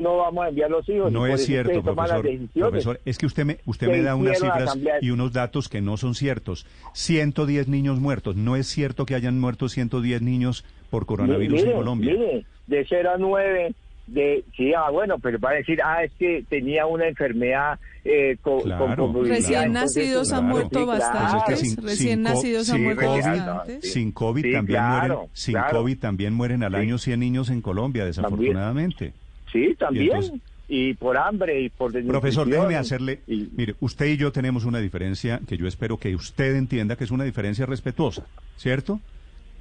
no 0.00 0.16
vamos 0.16 0.44
a 0.44 0.48
enviar 0.48 0.70
los 0.70 0.88
hijos. 0.88 1.12
No 1.12 1.26
es 1.26 1.44
cierto, 1.44 1.82
profesor. 1.82 2.26
Profesor, 2.54 3.00
es 3.04 3.18
que 3.18 3.26
usted 3.26 3.44
me, 3.44 3.58
usted 3.66 3.88
me 3.88 4.02
da 4.02 4.14
unas 4.14 4.38
cifras 4.38 4.78
y 5.00 5.10
unos 5.10 5.32
datos 5.32 5.68
que 5.68 5.80
no 5.80 5.96
son 5.96 6.14
ciertos. 6.14 6.66
110 6.94 7.68
niños 7.68 8.00
muertos. 8.00 8.36
No 8.36 8.56
es 8.56 8.66
cierto 8.66 9.06
que 9.06 9.14
hayan 9.14 9.38
muerto 9.38 9.68
110 9.68 10.22
niños 10.22 10.64
por 10.90 11.06
coronavirus 11.06 11.60
Mire, 11.60 11.70
en 11.70 11.76
Colombia. 11.76 12.12
mire, 12.12 12.46
de 12.66 12.86
0 12.88 13.10
a 13.14 13.18
9, 13.18 13.74
de, 14.12 14.44
sí, 14.56 14.72
ah, 14.74 14.90
bueno, 14.90 15.18
pero 15.18 15.38
va 15.38 15.50
a 15.50 15.54
decir, 15.54 15.78
ah, 15.84 16.02
es 16.04 16.12
que 16.18 16.44
tenía 16.48 16.86
una 16.86 17.06
enfermedad 17.08 17.78
eh, 18.04 18.36
co- 18.40 18.62
Claro, 18.62 18.86
con 18.86 18.96
comorbilidad, 18.96 19.36
Recién 19.36 19.62
entonces, 19.62 19.96
nacidos 19.96 20.32
han 20.32 20.38
claro. 20.40 20.54
muerto 20.54 20.78
sí, 20.78 20.84
claro. 20.84 21.00
bastantes. 21.00 21.42
Pues 21.44 21.58
es 21.58 21.62
que 21.62 21.68
sin- 21.74 21.84
Recién 21.84 22.08
sin 22.14 22.22
nacidos 22.22 22.70
han 22.70 22.76
sin 22.76 22.84
muerto 22.84 23.06
COVID, 23.06 23.20
bastantes. 23.22 23.92
Sin 23.92 24.12
COVID 24.12 24.42
Sí, 24.42 24.52
también 24.52 24.78
claro, 24.78 25.14
mueren, 25.16 25.30
sin 25.34 25.52
claro. 25.54 25.78
COVID 25.78 25.98
también 25.98 26.34
mueren 26.34 26.62
al 26.62 26.72
Sí. 26.72 26.78
año 26.78 26.98
100 26.98 27.20
niños 27.20 27.50
en 27.50 27.60
Colombia, 27.60 28.04
desafortunadamente. 28.04 29.12
Sí, 29.52 29.74
también. 29.78 30.40
Y 30.72 30.94
por 30.94 31.16
hambre 31.18 31.60
y 31.60 31.68
por 31.68 31.92
Profesor, 32.06 32.48
déjeme 32.48 32.76
hacerle, 32.76 33.20
mire, 33.26 33.74
usted 33.80 34.06
y 34.06 34.16
yo 34.16 34.30
tenemos 34.30 34.64
una 34.64 34.78
diferencia 34.78 35.40
que 35.46 35.56
yo 35.56 35.66
espero 35.66 35.96
que 35.98 36.14
usted 36.14 36.54
entienda 36.54 36.94
que 36.96 37.02
es 37.04 37.10
una 37.10 37.24
diferencia 37.24 37.66
respetuosa, 37.66 38.24
¿cierto? 38.56 39.00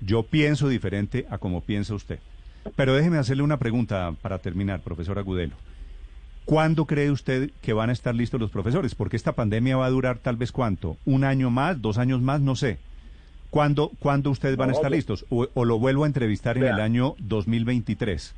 Yo 0.01 0.21
pienso 0.23 0.69
diferente 0.69 1.26
a 1.30 1.39
como 1.39 1.61
piensa 1.61 1.95
usted. 1.95 2.19
Pero 2.76 2.94
déjeme 2.94 3.18
hacerle 3.18 3.44
una 3.44 3.58
pregunta 3.58 4.14
para 4.22 4.40
terminar, 4.40 4.82
profesor 4.82 5.20
Agudelo. 5.20 5.56
¿Cuándo 6.46 6.86
cree 6.86 7.12
usted 7.12 7.52
que 7.62 7.74
van 7.74 7.90
a 7.90 7.94
estar 7.94 8.16
listos 8.16 8.40
los 8.40 8.50
profesores? 8.50 8.96
Porque 8.96 9.16
esta 9.16 9.34
pandemia 9.34 9.78
va 9.78 9.86
a 9.86 9.90
durar 9.91 10.18
tal 10.18 10.36
vez 10.36 10.52
cuánto, 10.52 10.98
un 11.06 11.24
año 11.24 11.50
más, 11.52 11.82
dos 11.82 11.98
años 11.98 12.22
más, 12.22 12.41
no 12.41 12.56
sé. 12.56 12.80
¿Cuándo, 13.52 13.91
¿cuándo 14.00 14.30
ustedes 14.32 14.58
van 14.58 14.70
a 14.70 14.74
estar 14.74 14.91
listos? 14.91 15.26
O, 15.30 15.48
o 15.54 15.66
lo 15.66 15.80
vuelvo 15.80 16.04
a 16.04 16.08
entrevistar 16.08 16.58
en 16.58 16.66
el 16.66 16.80
año 16.80 17.16
2023. 17.20 18.36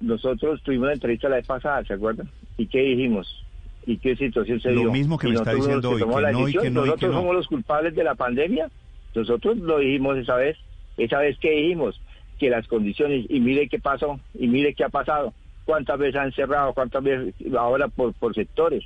Nosotros 0.00 0.62
tuvimos 0.62 0.84
una 0.84 0.92
entrevista 0.94 1.28
la 1.28 1.36
vez 1.36 1.46
pasada, 1.46 1.84
¿se 1.84 1.92
acuerdan? 1.92 2.28
¿Y 2.56 2.66
qué 2.66 2.80
dijimos? 2.80 3.44
¿Y 3.86 3.98
qué 3.98 4.16
situación 4.16 4.60
se 4.60 4.70
Lo 4.70 4.80
dio? 4.82 4.92
mismo 4.92 5.18
que 5.18 5.28
Y 5.28 5.30
me 5.30 5.36
está 5.36 5.52
nosotros 5.52 5.66
diciendo 5.66 5.90
hoy, 5.90 6.24
que 6.24 6.32
no 6.32 6.48
y 6.48 6.52
que 6.52 6.70
no 6.70 6.80
y 6.80 6.84
que 6.84 6.90
¿Nosotros 6.90 7.12
no. 7.12 7.18
somos 7.20 7.34
los 7.34 7.46
culpables 7.48 7.94
de 7.94 8.04
la 8.04 8.14
pandemia? 8.14 8.70
Nosotros 9.14 9.56
lo 9.58 9.78
dijimos 9.78 10.16
esa 10.18 10.36
vez, 10.36 10.56
esa 10.96 11.18
vez 11.18 11.38
que 11.38 11.50
dijimos 11.50 12.00
que 12.40 12.48
las 12.48 12.66
condiciones, 12.66 13.26
y 13.28 13.38
mire 13.38 13.68
qué 13.68 13.78
pasó, 13.78 14.18
y 14.32 14.48
mire 14.48 14.74
qué 14.74 14.84
ha 14.84 14.88
pasado, 14.88 15.34
cuántas 15.66 15.98
veces 15.98 16.16
han 16.16 16.32
cerrado, 16.32 16.72
cuántas 16.72 17.04
veces 17.04 17.34
ahora 17.56 17.88
por, 17.88 18.14
por 18.14 18.34
sectores, 18.34 18.82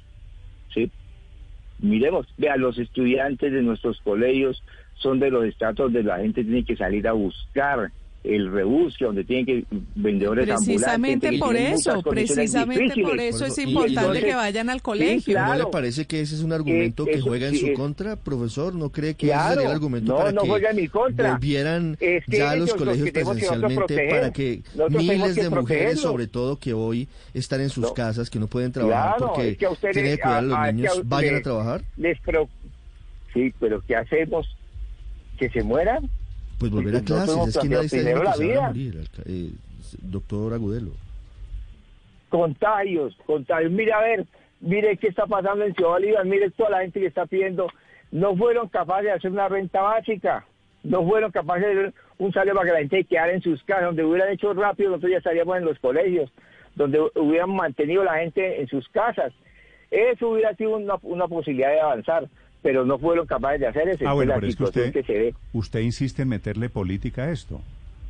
¿sí? 0.75 0.91
Miremos, 1.79 2.27
vea, 2.37 2.57
los 2.57 2.77
estudiantes 2.79 3.53
de 3.53 3.63
nuestros 3.63 4.01
colegios 4.01 4.61
son 4.95 5.21
de 5.21 5.31
los 5.31 5.45
estratos 5.45 5.93
donde 5.93 6.03
la 6.03 6.19
gente 6.19 6.43
tiene 6.43 6.65
que 6.65 6.77
salir 6.77 7.07
a 7.07 7.13
buscar 7.13 7.93
el 8.25 8.51
rebusque, 8.51 9.05
donde 9.05 9.23
tienen 9.23 9.45
que 9.45 9.65
vendedores 9.95 10.47
Precisamente 10.49 11.29
ambulantes. 11.29 11.31
que 11.31 11.39
por 11.39 11.57
eso, 11.57 12.03
precisamente 12.11 13.03
por 13.03 13.21
eso 13.21 13.45
es 13.45 13.59
Y- 13.59 13.61
y 13.61 13.65
importante 13.69 14.01
entonces- 14.01 14.25
que 14.25 14.35
vayan 14.35 14.71
al 14.71 14.81
colegio. 14.83 15.39
¿No 15.45 15.55
le 15.55 15.67
parece 15.67 16.07
que 16.07 16.21
ese 16.23 16.35
es 16.37 16.41
un 16.43 16.53
argumento 16.53 17.05
que 17.05 17.13
eso 17.17 17.27
juega 17.27 17.49
en 17.49 17.53
sí 17.55 17.61
su 17.61 17.67
es- 17.67 17.77
contra, 17.79 18.17
profesor? 18.17 18.75
¿No 18.75 18.89
cree 18.91 19.13
que 19.15 19.27
ese 19.27 19.35
Claro, 19.35 19.55
sería 19.57 19.67
el 19.69 19.75
argumento 19.75 20.13
no, 20.13 20.19
para 20.19 20.33
no 20.33 20.41
que 20.43 20.49
juega 20.49 20.71
en 20.71 20.77
mi 20.77 20.89
contra. 20.89 21.33
volvieran 21.33 21.99
Es 22.01 22.25
que 22.25 22.39
ya 22.39 22.51
a 22.53 22.57
los 22.57 22.71
los 22.71 22.79
colegios 22.79 23.11
que 23.11 23.21
nosotros 23.21 23.35
presencialmente 23.37 23.75
proteger. 23.77 24.09
para 24.11 24.33
que 24.33 24.63
Nosotros 24.75 25.03
miles 25.03 25.35
que 25.35 25.43
de 25.43 25.51
mujeres, 25.51 25.51
protegerlos. 25.51 26.01
sobre 26.01 26.27
todo 26.27 26.59
que 26.59 26.73
hoy 26.73 27.09
están 27.35 27.61
en 27.61 27.69
sus 27.69 27.93
casas, 27.93 28.31
que 28.31 28.39
no 28.39 28.47
pueden 28.47 28.73
trabajar 28.73 29.17
Claro, 29.19 29.33
porque 29.35 29.51
es 29.51 29.59
que 29.59 29.69
ustedes, 29.69 29.93
tienen 29.95 30.17
que 30.17 30.23
cuidar 30.23 30.39
a 30.39 30.43
los 30.43 30.57
a- 30.59 30.73
niños, 30.73 30.95
que 30.95 31.01
a- 31.01 31.03
vayan 31.05 31.35
a 31.37 31.43
trabajar? 31.43 31.83
Les 31.99 32.19
pro- 32.21 32.49
sí, 33.35 33.53
pero 33.61 33.83
¿qué 33.87 33.97
hacemos? 33.97 34.47
¿Que 35.39 35.51
se 35.51 35.63
mueran? 35.63 36.09
Pues 36.70 36.85
volver 36.85 36.97
a 36.97 37.01
Nosotros 37.01 37.16
clases, 37.19 37.35
hemos 37.35 37.49
es 37.49 37.55
que 37.55 37.61
planteado 37.61 37.82
nadie 37.82 37.86
está 37.86 37.97
primero 37.97 38.21
diciendo 38.21 38.24
la 38.24 38.32
que 38.32 38.37
se 38.39 38.47
van 38.47 38.66
a 38.66 38.71
vida. 38.72 38.90
morir, 38.93 38.98
alca- 39.01 39.22
eh, 39.27 39.51
doctor 40.03 40.55
Agudelo. 40.55 40.90
contagios, 42.29 43.16
contagios. 43.27 43.71
Mire, 43.72 43.93
a 43.93 44.01
ver, 44.01 44.27
mire 44.61 44.97
qué 44.97 45.09
está 45.09 45.27
pasando 45.27 45.64
en 45.64 45.74
Ciudad 45.74 45.90
Bolívar, 45.90 46.24
mire 46.27 46.51
toda 46.51 46.71
la 46.71 46.80
gente 46.80 47.01
que 47.01 47.06
está 47.06 47.27
pidiendo, 47.27 47.69
no 48.11 48.37
fueron 48.37 48.69
capaces 48.69 49.05
de 49.05 49.13
hacer 49.13 49.30
una 49.30 49.48
renta 49.48 49.80
básica, 49.82 50.45
no 50.82 51.05
fueron 51.06 51.30
capaces 51.30 51.64
de 51.64 51.71
hacer 51.72 51.95
un 52.19 52.32
salario 52.32 52.55
para 52.55 52.66
que 52.66 52.72
la 52.72 52.79
gente 52.80 53.05
quedara 53.05 53.32
en 53.32 53.43
sus 53.43 53.63
casas, 53.64 53.85
donde 53.87 54.05
hubieran 54.05 54.32
hecho 54.32 54.53
rápido, 54.55 54.90
nosotros 54.90 55.13
ya 55.13 55.19
estaríamos 55.19 55.56
en 55.59 55.64
los 55.64 55.79
colegios, 55.79 56.30
donde 56.74 57.01
hubieran 57.14 57.51
mantenido 57.55 58.03
la 58.05 58.14
gente 58.19 58.61
en 58.61 58.66
sus 58.69 58.89
casas. 58.89 59.32
Eso 59.90 60.30
hubiera 60.30 60.55
sido 60.56 60.77
una, 60.77 60.95
una 61.03 61.29
posibilidad 61.29 61.71
de 61.71 61.80
avanzar, 61.80 62.29
pero 62.65 62.85
no 62.87 62.99
fueron 62.99 63.27
capaces 63.27 63.61
de 63.61 63.67
hacer 63.69 63.89
eso. 63.91 64.09
Ah, 64.09 64.15
bueno, 64.15 64.33
es 64.33 64.39
pero 64.41 64.49
es 64.49 64.57
que 64.57 64.65
usted, 64.65 64.93
que 64.93 65.03
se 65.05 65.13
ve. 65.13 65.35
usted 65.53 65.81
insiste 65.81 66.23
en 66.23 66.29
meterle 66.29 66.71
política 66.71 67.25
a 67.25 67.31
esto, 67.31 67.61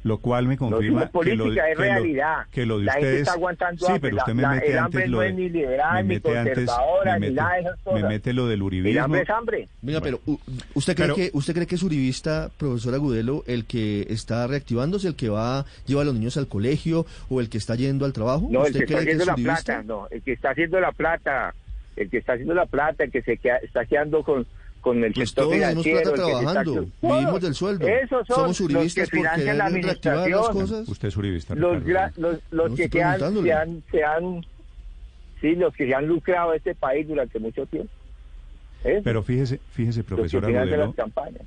lo 0.04 0.18
cual 0.18 0.46
me 0.46 0.54
No 0.54 0.70
confirma 0.70 1.02
es 1.04 1.10
política, 1.10 1.42
que 1.42 1.48
lo, 1.48 1.52
es 1.54 1.58
que 1.66 1.74
lo- 1.74 1.80
realidad. 1.80 2.36
que 2.52 2.66
lo 2.66 2.78
de 2.78 2.84
la 2.84 2.92
gente 2.92 3.06
ustedes... 3.08 3.20
está 3.22 3.32
aguantando 3.32 3.78
sí, 3.86 3.92
hambre. 3.92 4.00
pero 4.10 4.16
usted 4.18 4.34
me 4.34 4.42
la- 4.42 4.48
mete 4.50 4.70
el 4.72 4.78
antes 4.78 5.04
no 5.06 5.16
lo 5.16 5.22
es 5.22 5.34
de... 5.36 5.42
ni 5.42 5.48
liberal, 5.48 5.94
me 5.94 6.02
ni 6.02 6.08
mete 6.08 6.38
antes, 6.38 6.54
conservadora, 6.54 7.12
me 7.14 7.18
ni 7.20 7.26
mete, 7.26 7.34
nada 7.40 7.54
de 7.54 7.60
esas 7.62 7.76
me 7.78 7.82
cosas. 7.92 8.08
mete 8.10 8.32
lo 8.32 8.46
del 8.46 8.52
El 8.54 8.62
uribismo. 8.62 9.02
hambre 9.04 9.20
es 9.22 9.30
hambre. 9.30 9.68
Venga, 9.82 10.00
pero 10.02 10.20
u- 10.26 10.38
¿usted 10.74 10.94
cree, 10.94 11.06
Pero- 11.08 11.16
que, 11.16 11.30
¿usted 11.32 11.54
cree 11.54 11.66
que 11.66 11.74
es 11.74 11.82
uribista, 11.82 12.50
profesor 12.58 12.94
Agudelo, 12.94 13.42
el 13.48 13.64
que 13.64 14.06
está 14.08 14.46
reactivándose, 14.46 15.08
el 15.08 15.16
que 15.16 15.30
va, 15.30 15.64
lleva 15.86 16.02
a 16.02 16.04
los 16.04 16.14
niños 16.14 16.36
al 16.36 16.46
colegio 16.46 17.06
o 17.28 17.40
el 17.40 17.48
que 17.48 17.58
está 17.58 17.74
yendo 17.74 18.04
al 18.04 18.12
trabajo? 18.12 18.46
No, 18.50 18.60
el 18.66 18.72
¿Usted 18.72 18.78
que 18.80 18.84
está 18.84 18.94
cree 18.98 19.04
que 19.06 19.10
haciendo 19.12 19.22
es 19.22 19.26
la 19.26 19.34
uribista? 19.34 19.64
plata, 19.64 19.82
no, 19.82 20.06
el 20.12 20.22
que 20.22 20.32
está 20.32 20.50
haciendo 20.50 20.78
la 20.80 20.92
plata, 20.92 21.54
el 21.96 22.10
que 22.10 22.18
está 22.18 22.32
haciendo 22.34 22.54
la 22.54 22.66
plata, 22.66 23.04
el 23.04 23.10
que 23.10 23.22
se 23.22 23.36
queda, 23.36 23.56
está 23.58 23.84
quedando 23.86 24.22
con, 24.22 24.46
con 24.80 25.02
el 25.04 25.12
Pues 25.12 25.30
sector 25.30 25.44
todos 25.44 25.54
financiero. 25.56 26.00
plata 26.12 26.14
está- 26.14 26.38
trabajando, 26.40 26.72
Todos. 26.74 26.88
vivimos 27.18 27.40
del 27.42 27.54
sueldo. 27.54 27.86
Esos 27.88 28.26
son 28.26 28.36
Somos 28.36 28.48
los 28.48 28.58
que 28.58 28.64
uribistas 28.76 29.10
por 29.10 29.18
financian 29.18 29.58
la 29.58 29.68
reactivar 29.68 29.88
las 30.16 30.24
administración. 30.24 30.52
cosas. 30.52 30.88
Usted 30.88 31.08
es 31.08 31.16
uribista, 31.16 31.54
Los, 31.54 31.82
Ricardo. 31.82 32.14
gra- 32.14 32.16
los, 32.16 32.38
los 32.50 32.70
No, 32.70 32.76
que 32.76 32.88
se 32.88 33.02
han, 33.02 33.18
se 33.42 33.52
han, 33.52 33.82
se 33.90 34.04
han- 34.04 34.46
sí, 35.40 35.54
los 35.54 35.74
que 35.74 35.86
se 35.86 35.94
han 35.94 36.06
lucrado 36.06 36.52
este 36.54 36.74
país 36.74 37.06
durante 37.08 37.38
mucho 37.38 37.66
tiempo. 37.66 37.90
Eso. 38.84 39.00
Pero 39.02 39.22
fíjese, 39.22 39.60
fíjese, 39.72 40.04
los 40.06 40.30
que 40.30 40.40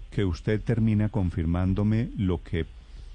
que 0.09 0.25
usted 0.25 0.59
termina 0.59 1.09
confirmándome 1.09 2.09
lo 2.17 2.41
que 2.41 2.65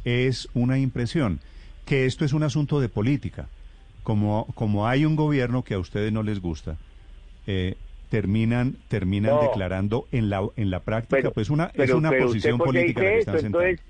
es 0.05 0.49
una 0.55 0.79
impresión, 0.79 1.41
que 1.87 2.07
esto 2.07 2.25
es 2.25 2.33
un 2.33 2.45
asunto 2.45 2.79
de 2.81 2.89
política. 2.89 3.49
Como, 4.05 4.47
como 4.55 4.87
hay 4.89 5.05
un 5.05 5.15
gobierno 5.17 5.63
que 5.65 5.75
a 5.75 5.79
ustedes 5.81 6.13
no 6.13 6.23
les 6.23 6.41
gusta, 6.41 6.77
eh, 7.47 7.75
terminan 8.11 8.77
terminan 8.89 9.37
No. 9.37 9.43
declarando 9.43 10.07
en 10.13 10.29
la 10.31 10.47
en 10.57 10.71
la 10.71 10.81
práctica 10.81 11.17
Pero- 11.17 11.33
pues 11.33 11.49
una 11.51 11.71
es 11.75 11.91
una 11.93 12.11
pero 12.11 12.27
posición 12.27 12.55
usted, 12.55 12.65
¿por 12.65 12.75
qué 12.75 12.81
política 12.81 13.03
la 13.03 13.11
que 13.11 13.19
están. 13.19 13.47
Entonces, 13.47 13.81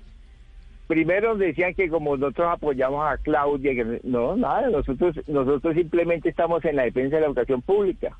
primero 0.87 1.35
decían 1.35 1.73
que 1.73 1.89
como 1.89 2.15
nosotros 2.17 2.47
apoyamos 2.51 3.05
a 3.05 3.17
Claudia, 3.17 3.73
que 3.73 3.99
no, 4.03 4.35
nada, 4.35 4.69
nosotros 4.69 5.15
nosotros 5.27 5.75
simplemente 5.75 6.29
estamos 6.29 6.63
en 6.65 6.75
la 6.77 6.83
defensa 6.83 7.15
de 7.15 7.21
la 7.21 7.27
educación 7.27 7.61
pública. 7.61 8.17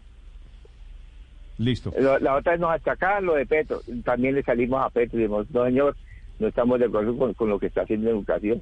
Listo. 1.58 1.94
La, 2.00 2.20
la 2.20 2.36
otra 2.36 2.54
vez 2.54 2.62
nos 2.62 2.72
atacaban 2.72 3.26
lo 3.26 3.36
de 3.36 3.46
Petro, 3.46 3.82
también 4.04 4.34
le 4.36 4.44
salimos 4.44 4.84
a 4.84 4.90
Petro 4.90 5.18
y 5.20 5.22
dijimos, 5.24 5.50
no 5.52 5.66
señor, 5.66 5.96
no 6.40 6.48
estamos 6.48 6.80
de 6.80 6.86
acuerdo 6.86 7.16
con, 7.16 7.34
con 7.36 7.50
lo 7.50 7.60
que 7.60 7.68
está 7.68 7.82
haciendo 7.84 8.10
en 8.10 8.16
educación. 8.18 8.62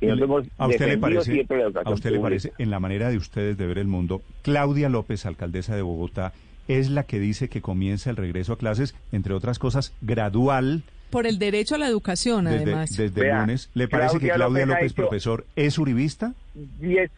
Y 0.00 0.06
nosotros 0.06 0.28
hemos 0.28 0.46
¿A 0.58 0.66
usted 0.68 0.86
le 0.88 0.98
parece, 0.98 1.32
siempre 1.32 1.56
la 1.58 1.64
educación 1.64 1.92
a 1.92 1.94
usted 1.94 2.10
le 2.10 2.18
parece, 2.20 2.52
en 2.58 2.70
la 2.70 2.80
manera 2.80 3.08
de 3.10 3.16
ustedes 3.16 3.56
de 3.56 3.66
ver 3.66 3.78
el 3.78 3.86
mundo, 3.86 4.22
Claudia 4.42 4.88
López, 4.88 5.26
alcaldesa 5.26 5.74
de 5.76 5.82
Bogotá, 5.82 6.32
es 6.68 6.90
la 6.90 7.04
que 7.04 7.20
dice 7.20 7.48
que 7.48 7.60
comienza 7.60 8.10
el 8.10 8.16
regreso 8.16 8.52
a 8.52 8.58
clases, 8.58 8.94
entre 9.12 9.34
otras 9.34 9.58
cosas, 9.58 9.92
gradual 10.00 10.82
Por 11.10 11.26
el 11.26 11.38
derecho 11.38 11.76
a 11.76 11.78
la 11.78 11.86
educación, 11.86 12.46
desde, 12.46 12.62
además. 12.64 12.90
desde 12.96 13.20
Vea, 13.20 13.40
lunes. 13.40 13.70
¿Le 13.74 13.86
parece 13.88 14.18
que 14.18 14.28
Claudia 14.30 14.66
López 14.66 14.92
profesor, 14.92 15.46
es 15.54 15.78
uribista? 15.78 16.34
Diez- 16.80 17.10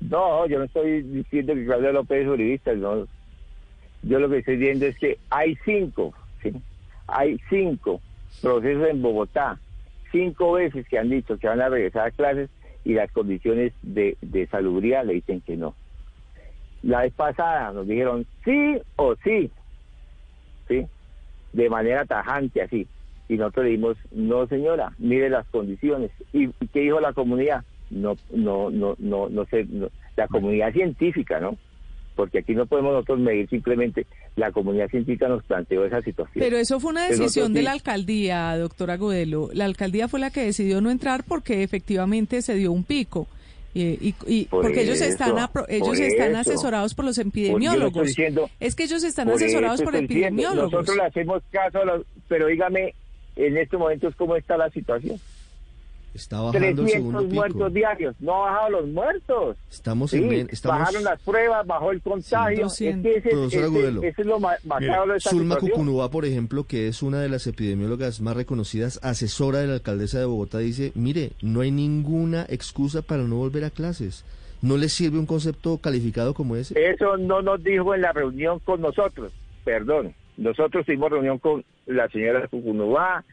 No, 0.00 0.46
yo 0.46 0.58
no 0.58 0.64
estoy 0.64 1.02
diciendo 1.02 1.54
que 1.54 1.64
Claudia 1.66 1.92
López 1.92 2.22
es 2.22 2.28
uribista, 2.28 2.72
no. 2.74 3.06
Yo 4.02 4.18
lo 4.20 4.30
que 4.30 4.38
estoy 4.38 4.56
diciendo 4.56 4.86
es 4.86 4.96
que 4.98 5.18
hay 5.28 5.58
cinco, 5.64 6.14
¿sí? 6.42 6.52
Hay 7.08 7.38
cinco 7.50 8.00
procesos 8.40 8.88
en 8.88 9.02
Bogotá, 9.02 9.58
cinco 10.10 10.52
veces 10.52 10.86
que 10.88 10.98
han 10.98 11.10
dicho 11.10 11.38
que 11.38 11.48
van 11.48 11.60
a 11.60 11.68
regresar 11.68 12.06
a 12.06 12.10
clases 12.10 12.50
y 12.84 12.94
las 12.94 13.10
condiciones 13.12 13.72
de, 13.82 14.16
de 14.22 14.48
le 15.04 15.14
dicen 15.14 15.40
que 15.40 15.56
no. 15.56 15.74
La 16.82 17.02
vez 17.02 17.12
pasada 17.12 17.72
nos 17.72 17.86
dijeron 17.86 18.26
sí 18.44 18.78
o 18.96 19.14
sí, 19.16 19.50
¿sí? 20.68 20.86
De 21.52 21.68
manera 21.68 22.04
tajante 22.04 22.62
así. 22.62 22.86
Y 23.28 23.36
nosotros 23.36 23.64
le 23.64 23.70
dijimos, 23.72 23.96
no 24.10 24.46
señora, 24.46 24.92
mire 24.98 25.28
las 25.28 25.46
condiciones. 25.48 26.10
¿Y 26.32 26.48
qué 26.72 26.80
dijo 26.80 27.00
la 27.00 27.12
comunidad? 27.12 27.64
No, 27.90 28.16
no, 28.30 28.70
no, 28.70 28.94
no, 28.98 29.28
no 29.28 29.44
sé, 29.46 29.66
la 30.16 30.28
comunidad 30.28 30.72
científica, 30.72 31.40
¿no? 31.40 31.56
Porque 32.16 32.38
aquí 32.38 32.54
no 32.54 32.66
podemos 32.66 32.92
nosotros 32.92 33.18
medir 33.18 33.48
simplemente, 33.48 34.06
la 34.38 34.52
comunidad 34.52 34.88
científica 34.88 35.28
nos 35.28 35.42
planteó 35.44 35.84
esa 35.84 36.00
situación. 36.02 36.42
Pero 36.42 36.56
eso 36.56 36.80
fue 36.80 36.90
una 36.92 37.06
decisión 37.08 37.52
de 37.52 37.62
la 37.62 37.72
alcaldía, 37.72 38.56
doctora 38.56 38.94
Agudelo. 38.94 39.50
La 39.52 39.64
alcaldía 39.66 40.08
fue 40.08 40.20
la 40.20 40.30
que 40.30 40.44
decidió 40.44 40.80
no 40.80 40.90
entrar 40.90 41.24
porque 41.24 41.62
efectivamente 41.62 42.40
se 42.42 42.54
dio 42.54 42.72
un 42.72 42.84
pico. 42.84 43.26
Eh, 43.74 43.98
y, 44.00 44.14
y- 44.26 44.44
Por 44.46 44.62
porque 44.62 44.80
ellos 44.82 44.96
eso, 45.00 45.04
están 45.10 45.36
apro- 45.36 45.66
ellos 45.68 45.88
por 45.88 45.96
están 46.00 46.30
eso. 46.30 46.40
asesorados 46.40 46.94
por 46.94 47.04
los 47.04 47.16
Por- 47.16 47.24
le 47.26 47.28
epidemiólogos. 47.28 48.06
diciendo- 48.06 48.48
es 48.60 48.74
que 48.74 48.84
ellos 48.84 49.04
están 49.04 49.26
Por 49.28 49.36
asesorados 49.36 49.74
eso 49.80 49.84
por 49.84 49.94
estoy 49.94 50.06
diciendo, 50.08 50.26
epidemiólogos. 50.38 50.72
Nosotros 50.72 50.96
le 50.96 51.02
hacemos 51.04 51.42
caso, 51.52 51.78
a 51.82 51.84
los- 51.84 52.06
pero 52.28 52.46
dígame, 52.46 52.94
en 53.36 53.56
estos 53.58 53.78
momentos, 53.78 54.14
¿cómo 54.16 54.34
está 54.36 54.56
la 54.56 54.70
situación? 54.70 55.18
Está 56.18 56.40
bajando 56.40 56.66
el 56.68 56.74
300 56.76 56.92
segundo 56.92 57.20
pico. 57.22 57.34
muertos 57.34 57.74
diarios, 57.74 58.16
no 58.20 58.34
ha 58.46 58.50
bajado 58.50 58.70
los 58.70 58.88
muertos. 58.88 59.56
Estamos 59.70 60.10
Sí, 60.10 60.16
en 60.18 60.48
estamos 60.50 60.78
bajaron 60.80 61.04
las 61.04 61.22
pruebas, 61.22 61.66
bajó 61.66 61.90
el 61.92 62.02
contagio. 62.02 62.66
es 62.66 62.76
que 62.78 62.88
ese, 62.90 63.30
Profesor 63.30 63.64
Agudelo. 63.64 64.02
ese 64.02 64.20
es 64.22 64.26
lo 64.26 64.40
ma- 64.40 64.56
macabro 64.64 65.12
de 65.12 65.18
esta 65.18 65.30
Zulma 65.30 65.54
situación. 65.54 65.70
Cucunúa, 65.80 66.10
por 66.10 66.24
ejemplo, 66.24 66.64
que 66.64 66.88
es 66.88 67.02
una 67.02 67.20
de 67.20 67.28
las 67.28 67.46
epidemiólogas 67.46 68.20
más 68.20 68.36
reconocidas, 68.36 68.98
asesora 69.02 69.60
de 69.60 69.66
la 69.68 69.74
alcaldesa 69.74 70.18
de 70.18 70.24
Bogotá, 70.26 70.58
dice, 70.58 70.92
mire, 70.94 71.30
no 71.42 71.60
hay 71.60 71.70
ninguna 71.70 72.44
excusa 72.48 73.02
para 73.02 73.22
no 73.22 73.36
volver 73.36 73.64
a 73.64 73.70
clases. 73.70 74.24
¿No 74.60 74.76
les 74.76 74.92
sirve 74.92 75.18
un 75.20 75.26
concepto 75.26 75.78
calificado 75.78 76.34
como 76.34 76.56
ese? 76.56 76.74
Eso 76.90 77.16
no 77.16 77.42
nos 77.42 77.62
dijo 77.62 77.94
en 77.94 78.02
la 78.02 78.12
reunión 78.12 78.58
con 78.58 78.80
nosotros, 78.80 79.32
perdón. 79.64 80.14
Nosotros 80.36 80.84
tuvimos 80.84 81.10
reunión 81.10 81.38
con 81.38 81.64
la 81.86 82.08
señora 82.08 82.46
Cucunubá, 82.48 83.24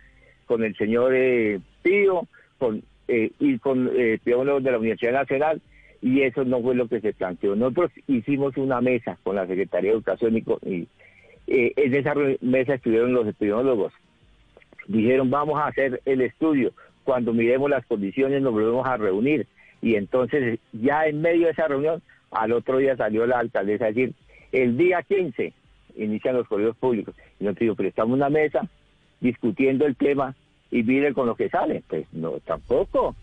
con 0.46 0.64
el 0.64 0.76
señor 0.78 1.14
eh, 1.16 1.60
Pío, 1.82 2.28
con, 2.66 2.84
eh, 3.08 3.32
y 3.40 3.60
con 3.60 3.90
eh, 3.95 4.19
de 4.26 4.72
la 4.72 4.77
Universidad 4.77 5.11
Nacional, 5.11 5.61
y 6.02 6.22
eso 6.22 6.44
no 6.45 6.61
fue 6.61 6.76
lo 6.76 6.88
que 6.88 7.00
se 7.00 7.14
planteó. 7.14 7.56
Nosotros 7.56 7.92
hicimos 8.08 8.58
una 8.58 8.82
mesa 8.82 9.18
con 9.24 9.35
la 9.35 9.45
Secretaría 9.45 9.92
de 9.92 9.98
Educación 9.98 10.38
y, 10.38 10.88
eh, 11.48 11.74
en 11.76 11.94
esa 11.94 12.14
mesa 12.42 12.74
estuvieron 12.76 13.14
los 13.14 13.27
epidemiólogos. 13.27 13.94
Dijeron, 14.88 15.30
vamos 15.30 15.60
a 15.60 15.68
hacer 15.68 16.02
el 16.06 16.22
estudio. 16.22 16.74
Cuando 17.03 17.34
miremos 17.34 17.69
las 17.69 17.85
condiciones 17.85 18.42
nos 18.42 18.53
volvemos 18.53 18.88
a 18.88 18.98
reunir. 18.98 19.45
Y 19.82 19.95
entonces, 19.95 20.60
ya 20.74 21.06
en 21.06 21.22
medio 21.22 21.45
de 21.45 21.52
esa 21.52 21.68
reunión, 21.68 22.02
al 22.32 22.52
otro 22.52 22.80
día 22.80 22.98
salió 22.98 23.27
la 23.27 23.40
alcaldesa 23.40 23.85
a 23.85 23.90
decir, 23.90 24.14
el 24.52 24.77
día 24.77 25.03
15 25.03 25.53
inician 25.98 26.35
los 26.35 26.48
colegios 26.48 26.76
públicos. 26.77 27.16
Y 27.40 27.44
nosotros 27.44 27.60
digo, 27.60 27.76
pero 27.76 27.90
estamos 27.90 28.10
en 28.11 28.22
una 28.24 28.30
mesa 28.30 28.68
discutiendo 29.22 29.85
el 29.85 29.95
tema 29.95 30.35
y 30.72 30.84
miren 30.84 31.14
con 31.14 31.27
lo 31.27 31.35
que 31.35 31.50
sale. 31.50 31.84
Pues 31.88 32.06
no, 32.14 32.32
tampoco. 32.45 33.16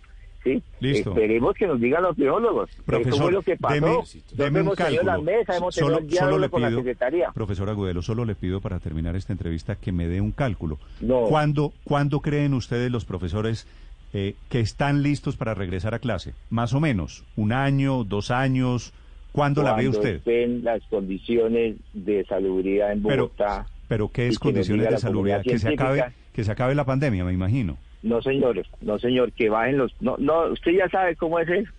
¿sí? 0.45 0.61
Listo. 0.81 1.11
Esperemos 1.11 1.55
que 1.55 1.67
nos 1.69 1.81
digan 1.81 2.03
los 2.03 2.17
biólogos. 2.17 2.69
Profesor, 2.85 3.13
Eso 3.15 3.23
fue 3.23 3.33
lo 3.33 3.43
que 3.43 3.57
pasó. 3.57 3.75
deme- 3.75 4.23
deme 4.33 4.61
un 4.61 4.67
hemos 4.67 4.77
tenido 4.77 5.03
la 5.05 5.13
cálculo. 5.13 5.33
mesa, 5.39 5.57
hemos 5.57 5.75
Solo- 5.75 5.97
tenido 5.99 6.17
solo 6.19 6.39
le 6.39 6.49
con 6.49 6.63
la 6.63 6.69
pido- 6.69 6.79
Secretaría. 6.81 7.31
Profesor 7.33 7.71
Agudelo, 7.71 8.03
solo 8.03 8.25
le 8.25 8.35
pido 8.35 8.61
para 8.61 8.81
terminar 8.81 9.15
esta 9.15 9.33
entrevista 9.33 9.77
que 9.77 9.93
me 9.93 10.09
dé 10.09 10.21
un 10.21 10.33
cálculo. 10.33 10.79
No. 11.01 11.27
¿Cuándo, 11.27 11.73
¿Cuándo 11.85 12.19
creen 12.21 12.55
ustedes 12.55 12.91
los 12.91 13.05
profesores 13.05 13.69
eh, 14.15 14.35
que 14.51 14.59
están 14.61 15.03
listos 15.05 15.37
para 15.37 15.55
regresar 15.55 15.95
a 15.95 15.99
clase? 16.01 16.35
Más 16.51 16.75
o 16.75 16.81
menos, 16.81 17.25
un 17.37 17.53
año, 17.53 18.03
dos 18.05 18.31
años. 18.33 18.93
¿Cuándo 19.31 19.63
la 19.63 19.75
ve 19.75 19.85
Cuando 19.85 19.99
usted? 20.01 20.15
estén 20.17 20.65
las 20.65 20.83
condiciones 20.91 21.77
de 21.95 22.25
salubridad 22.25 22.93
en 22.93 23.03
Pero, 23.05 23.23
Bogotá. 23.29 23.67
pero 23.89 24.09
¿qué 24.09 24.27
y 24.27 24.29
es 24.31 24.39
condiciones 24.41 24.91
de 24.91 24.99
salubridad? 24.99 25.43
Que 25.43 25.59
se 25.59 25.69
acabe. 25.71 26.05
Que 26.33 26.45
se 26.45 26.51
acabe 26.53 26.75
la 26.75 26.85
pandemia, 26.85 27.25
me 27.25 27.33
imagino. 27.33 27.77
No, 28.03 28.21
señores, 28.23 28.67
no, 28.81 28.99
señor, 28.99 29.33
que 29.33 29.49
bajen 29.49 29.79
los... 29.79 29.95
No, 30.01 30.17
no, 30.19 30.47
usted 30.47 30.73
ya 30.73 30.89
sabe 30.89 31.15
cómo 31.17 31.39
es 31.39 31.49
eso. 31.49 31.71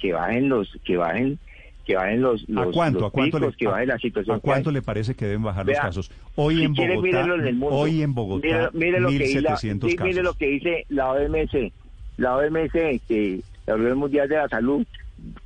Que 0.00 0.12
bajen 0.12 0.48
los... 0.48 0.70
Que 0.84 0.96
bajen 0.96 1.38
que 1.84 1.94
bajen 1.96 2.20
los, 2.20 2.42
¿A 2.54 2.66
cuánto? 2.66 3.00
los 3.00 3.08
¿A 3.08 3.10
cuánto, 3.12 3.38
le, 3.38 3.50
que 3.54 3.66
bajen 3.66 3.88
la 3.88 3.96
situación 3.98 4.36
a 4.36 4.40
que 4.40 4.42
cuánto 4.44 4.70
le 4.70 4.82
parece 4.82 5.14
que 5.14 5.24
deben 5.24 5.42
bajar 5.42 5.64
Vea, 5.64 5.76
los 5.76 5.86
casos? 5.86 6.10
Hoy 6.36 6.56
si 6.58 6.64
en 6.64 6.74
quiere, 6.74 6.96
Bogotá, 6.96 7.26
mundo. 7.54 7.68
hoy 7.70 8.02
en 8.02 8.14
Bogotá, 8.14 8.46
Mire, 8.46 8.68
mire 8.74 9.00
lo 9.00 9.08
que 9.08 9.18
dice 9.20 9.40
la- 9.40 9.54
1.700 9.56 9.88
sí, 9.88 9.96
casos. 9.96 10.06
mire 10.10 10.22
lo 10.22 10.34
que 10.34 10.46
dice 10.48 10.84
la 10.90 11.10
OMS. 11.12 11.72
La 12.18 12.36
OMS, 12.36 12.72
que 12.72 13.40
la 13.66 13.72
Organización 13.72 13.98
Mundial 14.00 14.28
de 14.28 14.36
la 14.36 14.48
Salud, 14.50 14.86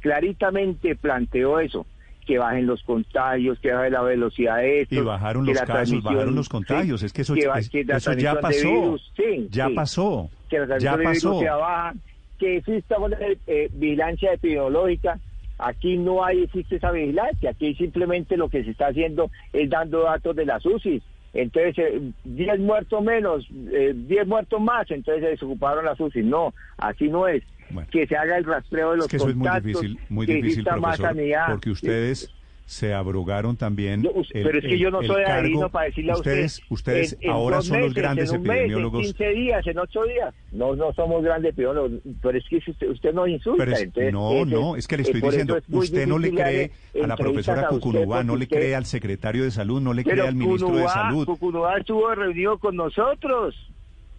claritamente 0.00 0.96
planteó 0.96 1.60
eso, 1.60 1.86
que 2.26 2.38
bajen 2.38 2.66
los 2.66 2.82
contagios, 2.82 3.58
que 3.60 3.72
baje 3.72 3.90
la 3.90 4.02
velocidad 4.02 4.58
de 4.58 4.82
esto. 4.82 4.94
Y 4.94 5.00
bajaron 5.00 5.44
los 5.46 5.60
casos, 5.60 6.02
bajaron 6.02 6.34
los 6.34 6.46
sí, 6.46 6.50
contagios. 6.50 7.02
es 7.02 7.12
que 7.12 7.22
eso, 7.22 7.34
que 7.34 7.40
es- 7.40 7.68
que 7.70 7.84
la 7.84 7.96
eso 7.96 8.12
ya 8.14 8.40
pasó. 8.40 8.68
virus, 8.68 9.12
sí, 9.16 9.48
ya 9.50 9.68
sí. 9.68 9.74
pasó. 9.74 10.30
que 10.48 10.58
la 10.58 10.78
Ya 10.78 10.96
de 10.96 11.06
virus 11.06 11.24
baja, 11.44 11.94
que 12.38 12.56
exista 12.58 12.98
una 12.98 13.16
eh, 13.46 13.70
vigilancia 13.72 14.32
epidemiológica. 14.34 15.18
Aquí 15.58 15.96
no 15.96 16.24
hay 16.24 16.42
existe 16.42 16.76
esa 16.76 16.90
vigilancia, 16.90 17.50
aquí 17.50 17.74
simplemente 17.74 18.36
lo 18.36 18.48
que 18.48 18.64
se 18.64 18.70
está 18.70 18.88
haciendo 18.88 19.30
es 19.52 19.70
dando 19.70 20.02
datos 20.02 20.34
de 20.34 20.44
las 20.44 20.64
UCIs. 20.66 21.02
Entonces, 21.34 21.78
eh, 21.78 22.12
10 22.24 22.60
muertos 22.60 23.02
menos, 23.02 23.48
eh, 23.72 23.92
10 23.94 24.26
muertos 24.26 24.60
más, 24.60 24.90
entonces 24.90 25.22
se 25.22 25.30
desocuparon 25.30 25.84
las 25.84 25.98
UCIs. 25.98 26.24
No, 26.24 26.52
así 26.76 27.08
no 27.08 27.26
es. 27.26 27.42
Que 27.90 28.06
se 28.06 28.16
haga 28.16 28.36
el 28.36 28.44
rastreo 28.44 28.90
de 28.90 28.96
los 28.98 29.06
Es 29.06 29.10
que 29.10 29.16
eso 29.16 29.30
es 29.30 29.34
muy 29.34 29.46
contactos, 29.48 29.80
difícil, 29.80 29.98
muy 30.10 30.26
difícil, 30.26 30.64
profesor, 30.64 31.16
porque 31.48 31.70
ustedes 31.70 32.30
se 32.72 32.94
abrogaron 32.94 33.56
también. 33.56 34.04
el- 34.06 34.42
Pero 34.42 34.58
es 34.58 34.64
que 34.64 34.72
el- 34.72 34.78
yo 34.78 34.90
no 34.90 35.02
soy 35.02 35.22
cargo- 35.24 35.40
adivino 35.40 35.68
para 35.68 35.86
decirle 35.86 36.12
a 36.12 36.14
ustedes, 36.16 36.54
usted. 36.58 36.72
Ustedes 36.74 37.12
en- 37.20 37.24
en 37.24 37.30
ahora 37.30 37.60
son 37.60 37.80
los 37.80 37.88
meses, 37.90 38.02
grandes 38.02 38.30
en 38.32 38.36
un 38.40 38.42
mes, 38.46 38.50
epidemiólogos. 38.56 39.00
En 39.00 39.06
15 39.12 39.28
días, 39.30 39.66
en 39.66 39.78
8 39.78 40.04
días. 40.04 40.34
No, 40.52 40.74
no 40.74 40.92
somos 40.94 41.22
grandes 41.22 41.50
epidemiólogos. 41.52 41.92
Pero 42.22 42.38
es 42.38 42.44
que 42.48 42.56
usted, 42.70 42.88
usted 42.88 43.12
nos 43.12 43.28
insulta. 43.28 43.64
Pero 43.64 43.76
es- 43.76 43.82
entonces, 43.82 44.12
no, 44.12 44.32
ese- 44.32 44.46
no, 44.46 44.76
es 44.76 44.88
que 44.88 44.96
le 44.96 45.02
eh, 45.02 45.06
estoy 45.06 45.20
diciendo, 45.20 45.56
es 45.58 45.64
usted 45.68 46.06
no 46.06 46.18
le 46.18 46.30
cree 46.30 46.70
a 47.02 47.06
la 47.06 47.16
profesora 47.16 47.68
Cucunubá, 47.68 48.24
no 48.24 48.36
le 48.36 48.44
usted- 48.44 48.56
cree 48.56 48.74
al 48.74 48.86
secretario 48.86 49.44
de 49.44 49.50
salud, 49.50 49.80
no 49.80 49.92
le 49.92 50.02
cree 50.04 50.26
al 50.26 50.34
ministro 50.34 50.68
de 50.68 50.82
Cucunubá- 50.84 50.92
salud. 50.92 51.26
Cucunubá 51.26 51.76
estuvo 51.78 52.14
reunido 52.14 52.58
con 52.58 52.74
nosotros. 52.76 53.54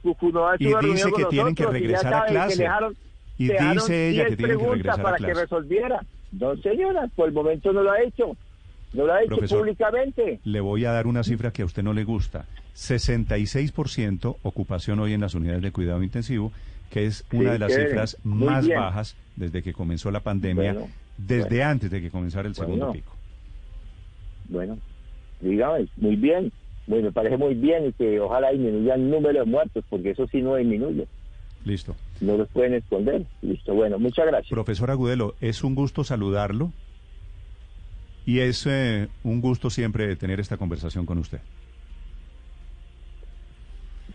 Cucunubá 0.03 0.55
Y 0.59 0.65
estuvo 0.65 0.79
dice 0.81 0.87
reunido 1.03 1.17
que 1.17 1.23
con 1.23 1.29
tienen 1.31 1.55
que 1.55 1.63
nosotros 1.63 1.81
y 1.81 1.87
ya 1.87 1.87
regresar 1.87 2.13
a 2.13 2.25
que 2.25 2.31
clase. 2.33 2.61
dejaron- 2.63 2.95
Y 3.37 3.43
dice 3.45 4.09
ella 4.09 4.25
10 4.25 4.29
que 4.29 4.35
tienen 4.37 4.57
que 4.59 4.63
regresar 4.69 4.99
a 4.99 5.03
para 5.03 5.17
que 5.17 5.23
clase. 5.23 5.41
resolviera. 5.41 6.05
No, 6.33 6.55
señora, 6.57 7.07
por 7.15 7.27
el 7.27 7.33
momento 7.33 7.71
no 7.73 7.83
lo 7.83 7.91
ha 7.91 8.01
hecho. 8.01 8.35
No 8.93 9.05
lo 9.07 9.13
ha 9.13 9.19
Profesor, 9.25 9.59
públicamente. 9.59 10.39
Le 10.43 10.59
voy 10.61 10.85
a 10.85 10.91
dar 10.91 11.07
una 11.07 11.23
cifra 11.23 11.51
que 11.51 11.63
a 11.63 11.65
usted 11.65 11.83
no 11.83 11.93
le 11.93 12.03
gusta. 12.03 12.45
66% 12.75 14.37
ocupación 14.43 14.99
hoy 14.99 15.13
en 15.13 15.21
las 15.21 15.33
unidades 15.35 15.61
de 15.61 15.71
cuidado 15.71 16.03
intensivo, 16.03 16.51
que 16.89 17.05
es 17.05 17.25
una 17.33 17.53
de 17.53 17.59
las 17.59 17.73
cifras 17.73 18.17
más 18.23 18.67
bajas 18.67 19.15
desde 19.35 19.63
que 19.63 19.73
comenzó 19.73 20.11
la 20.11 20.19
pandemia, 20.19 20.73
Bueno, 20.73 20.87
desde 21.17 21.49
bueno. 21.49 21.65
antes 21.69 21.91
de 21.91 22.01
que 22.01 22.09
comenzara 22.11 22.47
el 22.47 22.55
segundo 22.55 22.87
Bueno. 22.87 22.93
pico. 22.93 23.15
Bueno, 24.49 24.77
dígame, 25.41 25.87
muy 25.97 26.15
bien. 26.15 26.51
Muy, 26.85 27.01
me 27.01 27.11
parece 27.13 27.37
muy 27.37 27.55
bien 27.55 27.87
y 27.87 27.93
que 27.93 28.19
ojalá 28.19 28.51
disminuya 28.51 28.95
el 28.95 29.09
número 29.09 29.39
de 29.39 29.45
muertos, 29.45 29.85
porque 29.89 30.09
eso 30.11 30.27
sí 30.27 30.41
no 30.41 30.55
disminuye. 30.55 31.07
Listo. 31.63 31.95
No 32.19 32.35
los 32.35 32.49
pueden 32.49 32.73
esconder. 32.73 33.25
Listo, 33.41 33.73
bueno, 33.73 33.97
muchas 33.97 34.25
gracias. 34.27 34.49
Profesor 34.49 34.91
Agudelo, 34.91 35.35
es 35.39 35.63
un 35.63 35.75
gusto 35.75 36.03
saludarlo 36.03 36.73
y 38.25 38.39
es 38.39 38.65
eh, 38.65 39.09
un 39.23 39.41
gusto 39.41 39.69
siempre 39.69 40.15
tener 40.15 40.39
esta 40.39 40.57
conversación 40.57 41.05
con 41.05 41.17
usted. 41.17 41.39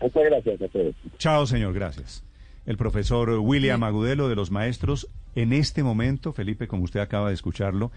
Muchas 0.01 0.23
gracias 0.23 0.61
a 0.61 0.67
todos. 0.67 0.95
Chao, 1.17 1.45
señor, 1.45 1.73
gracias. 1.73 2.23
El 2.65 2.77
profesor 2.77 3.29
William 3.39 3.83
Agudelo 3.83 4.29
de 4.29 4.35
los 4.35 4.51
maestros, 4.51 5.09
en 5.35 5.53
este 5.53 5.83
momento, 5.83 6.33
Felipe, 6.33 6.67
como 6.67 6.83
usted 6.83 6.99
acaba 6.99 7.29
de 7.29 7.33
escucharlo, 7.33 7.91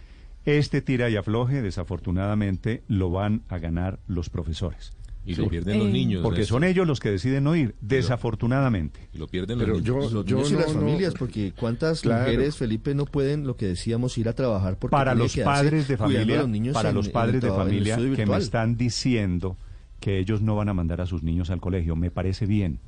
este 0.45 0.83
tira 0.83 1.09
y 1.09 1.17
afloje, 1.17 1.63
desafortunadamente, 1.63 2.83
lo 2.89 3.11
van 3.11 3.43
a 3.49 3.59
ganar 3.59 4.01
los 4.09 4.29
profesores. 4.29 4.93
Y 5.25 5.37
lo 5.37 5.49
pierden 5.49 5.79
los 5.79 5.89
niños, 5.89 6.23
Porque 6.23 6.45
son 6.45 6.65
ellos 6.65 6.85
los 6.87 6.99
que 6.99 7.11
deciden 7.11 7.45
no 7.45 7.55
ir, 7.55 7.77
desafortunadamente. 7.81 9.09
Y 9.13 9.19
lo 9.19 9.27
pierden 9.29 9.59
Pero 9.59 9.75
los 9.75 9.83
niños. 9.83 10.13
los 10.13 10.25
niños 10.27 10.51
y 10.51 10.55
las 10.55 10.73
familias, 10.73 11.15
porque 11.19 11.53
cuántas 11.59 12.01
Claro. 12.01 12.25
mujeres, 12.25 12.57
Felipe, 12.57 12.95
no 12.95 13.05
pueden, 13.07 13.47
lo 13.47 13.57
que 13.57 13.67
decíamos, 13.67 14.17
ir 14.19 14.29
a 14.29 14.33
trabajar 14.35 14.77
porque 14.79 14.93
para 14.93 15.15
los 15.15 15.37
padres 15.37 15.87
de 15.89 15.97
familia, 15.97 16.39
los 16.39 16.49
niños 16.49 16.75
para 16.75 16.91
en- 16.91 16.95
los 16.97 17.09
padres 17.09 17.41
de 17.41 17.51
familia 17.51 17.97
que 17.97 18.27
me 18.27 18.37
están 18.37 18.77
diciendo 18.77 19.57
que 20.01 20.19
ellos 20.19 20.43
no 20.43 20.57
van 20.57 20.69
a 20.69 20.75
mandar 20.75 21.01
a 21.01 21.07
sus 21.07 21.23
niños 21.23 21.51
al 21.51 21.61
colegio, 21.61 21.95
me 21.95 22.11
parece 22.11 22.47
bien. 22.47 22.81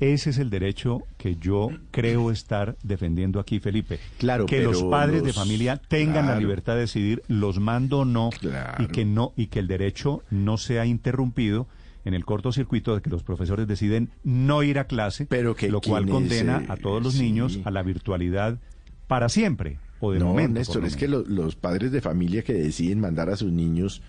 Ese 0.00 0.30
es 0.30 0.38
el 0.38 0.48
derecho 0.50 1.02
que 1.18 1.36
yo 1.36 1.68
creo 1.90 2.30
estar 2.30 2.76
defendiendo 2.82 3.38
aquí, 3.38 3.60
Felipe. 3.60 3.98
Claro, 4.18 4.46
que 4.46 4.56
pero 4.56 4.72
los 4.72 4.82
padres 4.84 5.22
de 5.22 5.32
familia 5.32 5.76
tengan 5.76 6.24
la 6.24 6.32
claro. 6.32 6.40
libertad 6.40 6.74
de 6.74 6.80
decidir 6.80 7.22
los 7.28 7.60
mando 7.60 8.00
o 8.00 8.04
no 8.06 8.30
y 8.78 8.86
que 8.86 9.04
no 9.04 9.32
y 9.36 9.48
que 9.48 9.58
el 9.58 9.68
derecho 9.68 10.22
no 10.30 10.56
sea 10.56 10.86
interrumpido 10.86 11.68
en 12.06 12.14
el 12.14 12.24
cortocircuito 12.24 12.94
de 12.94 13.02
que 13.02 13.10
los 13.10 13.22
profesores 13.22 13.68
deciden 13.68 14.08
no 14.24 14.62
ir 14.62 14.78
a 14.78 14.84
clase, 14.84 15.26
Pero 15.26 15.54
que 15.54 15.68
lo 15.68 15.82
cual 15.82 16.06
condena 16.08 16.62
eh, 16.62 16.66
a 16.70 16.76
todos 16.78 17.02
los 17.02 17.12
sí. 17.12 17.22
niños 17.22 17.60
a 17.64 17.70
la 17.70 17.82
virtualidad 17.82 18.58
para 19.06 19.28
siempre 19.28 19.76
o 20.00 20.12
de 20.12 20.18
no, 20.18 20.28
momento. 20.28 20.54
Néstor, 20.60 20.86
es 20.86 20.96
que 20.96 21.08
lo- 21.08 21.26
los 21.26 21.56
padres 21.56 21.92
de 21.92 22.00
familia 22.00 22.40
que 22.42 22.54
deciden 22.54 23.00
mandar 23.00 23.28
a 23.28 23.36
sus 23.36 23.52
niños, 23.52 24.00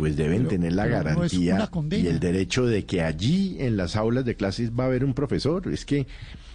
pues 0.00 0.16
deben 0.16 0.38
Pero- 0.38 0.48
tener 0.48 0.72
la 0.72 0.86
no 0.86 0.88
es 0.88 1.04
garantía 1.04 1.68
y 1.92 2.06
el 2.08 2.18
derecho 2.20 2.66
de 2.66 2.84
que 2.86 3.02
allí 3.02 3.56
en 3.60 3.76
las 3.76 3.94
aulas 3.96 4.24
de 4.24 4.34
clases 4.34 4.72
va 4.72 4.84
a 4.84 4.86
haber 4.88 5.04
un 5.04 5.14
profesor. 5.14 5.72
Es 5.72 5.84
que 5.84 6.06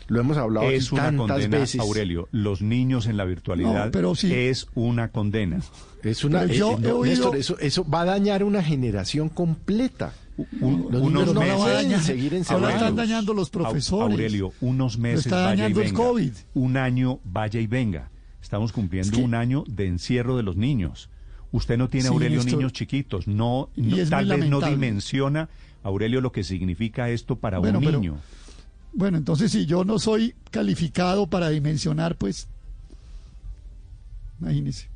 lo 0.07 0.19
hemos 0.19 0.37
hablado 0.37 0.69
es 0.69 0.87
aquí 0.87 0.95
una 0.95 1.03
tantas 1.05 1.27
condena, 1.27 1.57
veces. 1.59 1.81
Aurelio. 1.81 2.27
Los 2.31 2.61
niños 2.61 3.07
en 3.07 3.17
la 3.17 3.25
virtualidad 3.25 3.85
No, 3.85 3.91
pero 3.91 4.13
sí. 4.15 4.31
es 4.33 4.67
una 4.75 5.09
condena. 5.11 5.59
Es 6.03 6.23
una, 6.23 6.41
Pero 6.41 6.53
eh, 6.53 6.57
yo 6.57 6.71
eh, 6.73 6.75
he 6.77 6.81
no, 6.87 6.95
oído- 6.97 7.05
Néstor, 7.05 7.35
eso, 7.37 7.57
eso 7.59 7.89
va 7.89 8.01
a 8.01 8.05
dañar 8.05 8.43
una 8.43 8.61
generación 8.61 9.29
completa. 9.29 10.13
Un- 10.59 10.87
los 10.91 11.01
unos 11.01 11.33
no 11.33 11.39
meses. 11.39 11.55
pueden 11.57 12.01
seguir 12.01 12.41
Ahora 12.49 12.73
están 12.73 12.95
dañando 12.97 13.33
los 13.33 13.49
profesores. 13.49 14.11
Aurelio, 14.13 14.51
unos 14.61 14.97
meses 14.97 15.27
está 15.27 15.45
vaya 15.45 15.69
y 15.69 15.71
el. 15.71 15.93
COVID. 15.93 16.31
Un 16.55 16.75
año 16.77 17.19
vaya 17.23 17.59
y 17.61 17.67
venga. 17.67 18.09
Estamos 18.43 18.71
cumpliendo 18.73 19.17
un 19.19 19.33
año 19.33 19.63
de 19.67 19.87
encierro 19.87 20.35
de 20.37 20.43
los 20.43 20.55
niños. 20.57 21.09
Usted 21.55 21.77
no 21.77 21.87
tiene, 21.87 22.09
Sí, 22.09 22.13
Aurelio, 22.13 22.43
niños 22.43 22.73
chiquitos. 22.73 23.27
No, 23.27 23.69
tal 24.09 24.25
vez 24.25 24.49
no 24.49 24.59
dimensiona, 24.59 25.47
Aurelio, 25.83 26.19
lo 26.19 26.33
que 26.33 26.43
significa 26.43 27.09
esto 27.09 27.37
para 27.37 27.59
Bueno, 27.59 27.79
un 27.79 27.85
pero- 27.85 27.99
niño. 27.99 28.17
Bueno, 28.91 29.17
entonces 29.17 29.53
si 29.53 29.65
yo 29.65 29.85
no 29.85 29.97
soy 29.97 30.35
calificado 30.51 31.27
para 31.27 31.49
dimensionar, 31.49 32.17
pues 32.17 32.47
imagínese. 34.41 34.89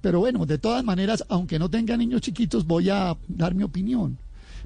Pero 0.00 0.20
bueno, 0.20 0.46
de 0.46 0.56
todas 0.56 0.82
maneras, 0.84 1.24
aunque 1.28 1.58
no 1.58 1.68
tenga 1.68 1.98
niños 1.98 2.22
chiquitos, 2.22 2.66
voy 2.66 2.88
a 2.88 3.14
dar 3.28 3.54
mi 3.54 3.62
opinión. 3.62 4.16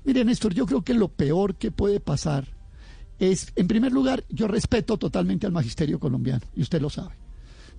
Mire, 0.05 0.25
Néstor, 0.25 0.55
yo 0.55 0.67
creo 0.67 0.83
que 0.83 0.95
lo 0.95 1.09
peor 1.09 1.57
que 1.57 1.73
puede 1.73 1.99
pasar 1.99 2.47
es, 3.19 3.53
en 3.57 3.67
primer 3.67 3.91
lugar, 3.93 4.23
yo 4.29 4.47
respeto 4.47 4.97
totalmente 4.99 5.47
al 5.47 5.53
magisterio 5.53 5.99
colombiano, 5.99 6.43
y 6.55 6.63
usted 6.63 6.81
lo 6.81 6.91
sabe. 6.91 7.15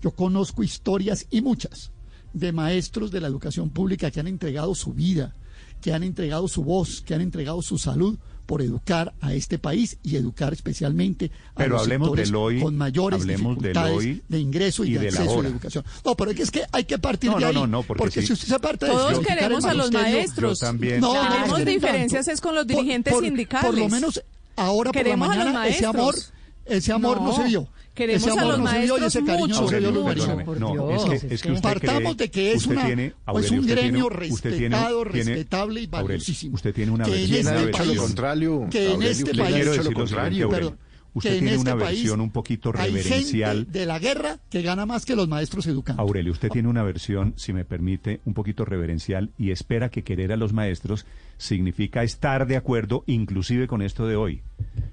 Yo 0.01 0.11
conozco 0.11 0.61
historias 0.61 1.25
y 1.29 1.41
muchas 1.41 1.91
de 2.33 2.51
maestros 2.51 3.11
de 3.11 3.21
la 3.21 3.27
educación 3.27 3.69
pública 3.69 4.11
que 4.11 4.19
han 4.19 4.27
entregado 4.27 4.73
su 4.75 4.93
vida, 4.93 5.33
que 5.81 5.93
han 5.93 6.03
entregado 6.03 6.47
su 6.47 6.63
voz, 6.63 7.01
que 7.01 7.13
han 7.13 7.21
entregado 7.21 7.61
su 7.61 7.77
salud 7.77 8.17
por 8.45 8.61
educar 8.61 9.13
a 9.21 9.33
este 9.33 9.57
país 9.57 9.97
y 10.03 10.17
educar 10.17 10.51
especialmente 10.51 11.31
a 11.55 11.59
Pero 11.59 11.69
los 11.75 11.83
hablemos 11.83 12.07
sectores 12.09 12.27
del 12.27 12.35
hoy, 12.35 12.61
con 12.61 12.75
mayores 12.75 13.21
hablemos 13.21 13.55
del 13.57 13.71
dificultades 13.73 13.97
hoy 13.97 14.21
de 14.27 14.39
ingreso 14.39 14.83
y, 14.83 14.89
y 14.89 14.97
de 14.97 15.07
acceso 15.07 15.39
a 15.39 15.43
la 15.43 15.49
educación. 15.49 15.85
No, 16.03 16.15
pero 16.15 16.31
es 16.31 16.51
que 16.51 16.63
hay 16.73 16.83
que 16.83 16.97
partir 16.99 17.29
No, 17.29 17.37
de 17.37 17.41
no, 17.41 17.47
ahí. 17.47 17.53
no, 17.55 17.67
no, 17.67 17.83
porque 17.83 18.19
si- 18.21 18.27
si 18.27 18.33
usted 18.33 18.47
se 18.49 18.59
parte 18.59 18.85
de 18.85 18.91
Todos 18.91 19.19
queremos 19.19 19.63
a 19.63 19.73
los 19.73 19.91
maestros. 19.93 20.59
Yo 20.59 20.65
también. 20.65 20.99
No, 20.99 21.13
no, 21.13 21.23
no, 21.23 21.35
Tenemos 21.35 21.65
diferencias 21.65 22.25
tanto. 22.25 22.31
es 22.35 22.41
con 22.41 22.55
los 22.55 22.67
dirigentes 22.67 23.13
por- 23.13 23.23
sindicales. 23.23 23.65
Por 23.65 23.77
lo 23.79 23.87
menos 23.87 24.21
ahora 24.57 24.91
Queremos 24.91 25.27
por 25.29 25.35
a 25.35 25.39
la 25.39 25.45
mañana 25.45 25.67
ese 25.67 25.85
amor, 25.85 26.13
maestros. 26.13 26.33
ese 26.65 26.91
amor 26.91 27.21
no, 27.21 27.27
No, 27.27 27.35
se 27.37 27.43
vio. 27.45 27.67
Queremos 27.93 28.27
ese 28.27 28.39
a 28.39 28.45
los 28.45 28.57
no 28.57 28.63
maestros 28.63 29.01
ese 29.03 29.23
cariño 29.23 29.47
no 29.47 29.55
Aurelio, 29.59 30.91
es 31.13 31.21
que, 31.23 31.33
es 31.35 31.41
que 31.41 31.51
usted 31.51 31.61
Partamos 31.61 32.15
cree- 32.15 32.17
de 32.17 32.31
que 32.31 32.51
es, 32.53 32.65
una, 32.67 32.85
tiene, 32.85 33.05
es 33.07 33.13
Aurelio, 33.25 33.59
un 33.61 33.67
gremio 33.67 34.05
usted 34.07 34.57
tiene- 34.57 34.75
respetado, 34.75 35.03
tiene- 35.05 35.23
respetable 35.31 35.81
y 35.81 35.83
Aurelio, 35.85 36.07
valiosísimo. 36.07 36.55
usted 36.55 36.73
tiene 36.73 36.91
una 36.91 37.05
que 37.05 37.11
en 37.23 37.29
versión, 37.29 37.47
este 37.57 37.71
país, 37.77 37.99
contrario, 37.99 38.67
que 38.71 38.85
en 38.85 38.91
Aurelio, 38.93 39.11
este 39.11 39.35
país, 39.35 39.55
quiero 39.55 39.71
decir 39.71 39.83
lo 39.85 39.89
Perdón. 40.05 40.07
siguiente, 40.07 40.43
Aurelio. 40.43 40.77
Usted 41.15 41.29
que 41.29 41.35
en 41.35 41.41
tiene 41.43 41.55
este 41.57 41.71
una 41.73 41.79
país 41.85 41.99
versión 41.99 42.21
un 42.21 42.31
poquito 42.31 42.73
hay 42.75 42.87
reverencial. 42.89 43.57
gente 43.57 43.79
de 43.79 43.85
la 43.85 43.99
guerra 43.99 44.39
que 44.49 44.63
gana 44.63 44.87
más 44.87 45.05
que 45.05 45.15
los 45.15 45.27
maestros 45.27 45.67
educando. 45.67 46.01
Aurelio, 46.01 46.31
usted 46.31 46.49
tiene 46.49 46.67
una 46.69 46.81
versión, 46.81 47.35
si 47.37 47.53
me 47.53 47.65
permite, 47.65 48.19
un 48.25 48.33
poquito 48.33 48.65
reverencial 48.65 49.29
y 49.37 49.51
espera 49.51 49.89
que 49.89 50.03
querer 50.03 50.31
a 50.31 50.37
los 50.37 50.53
maestros 50.53 51.05
significa 51.37 52.01
estar 52.01 52.47
de 52.47 52.55
acuerdo 52.57 53.03
inclusive 53.05 53.67
con 53.67 53.83
esto 53.83 54.07
de 54.07 54.15
hoy. 54.15 54.41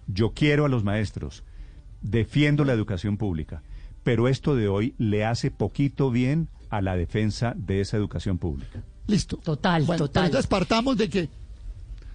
Yo 0.08 0.32
quiero 0.34 0.66
a 0.66 0.68
los 0.68 0.84
maestros, 0.84 1.42
defiendo 2.02 2.64
la 2.64 2.72
educación 2.72 3.16
pública, 3.16 3.62
pero 4.02 4.28
esto 4.28 4.54
de 4.56 4.68
hoy 4.68 4.94
le 4.98 5.24
hace 5.24 5.50
poquito 5.50 6.10
bien 6.10 6.48
a 6.70 6.80
la 6.80 6.96
defensa 6.96 7.54
de 7.56 7.80
esa 7.80 7.96
educación 7.96 8.38
pública. 8.38 8.82
Listo. 9.06 9.36
Total, 9.38 9.82
Bueno, 9.84 10.06
total. 10.06 10.26
entonces 10.26 10.46
partamos 10.46 10.96
de 10.96 11.08
que 11.08 11.28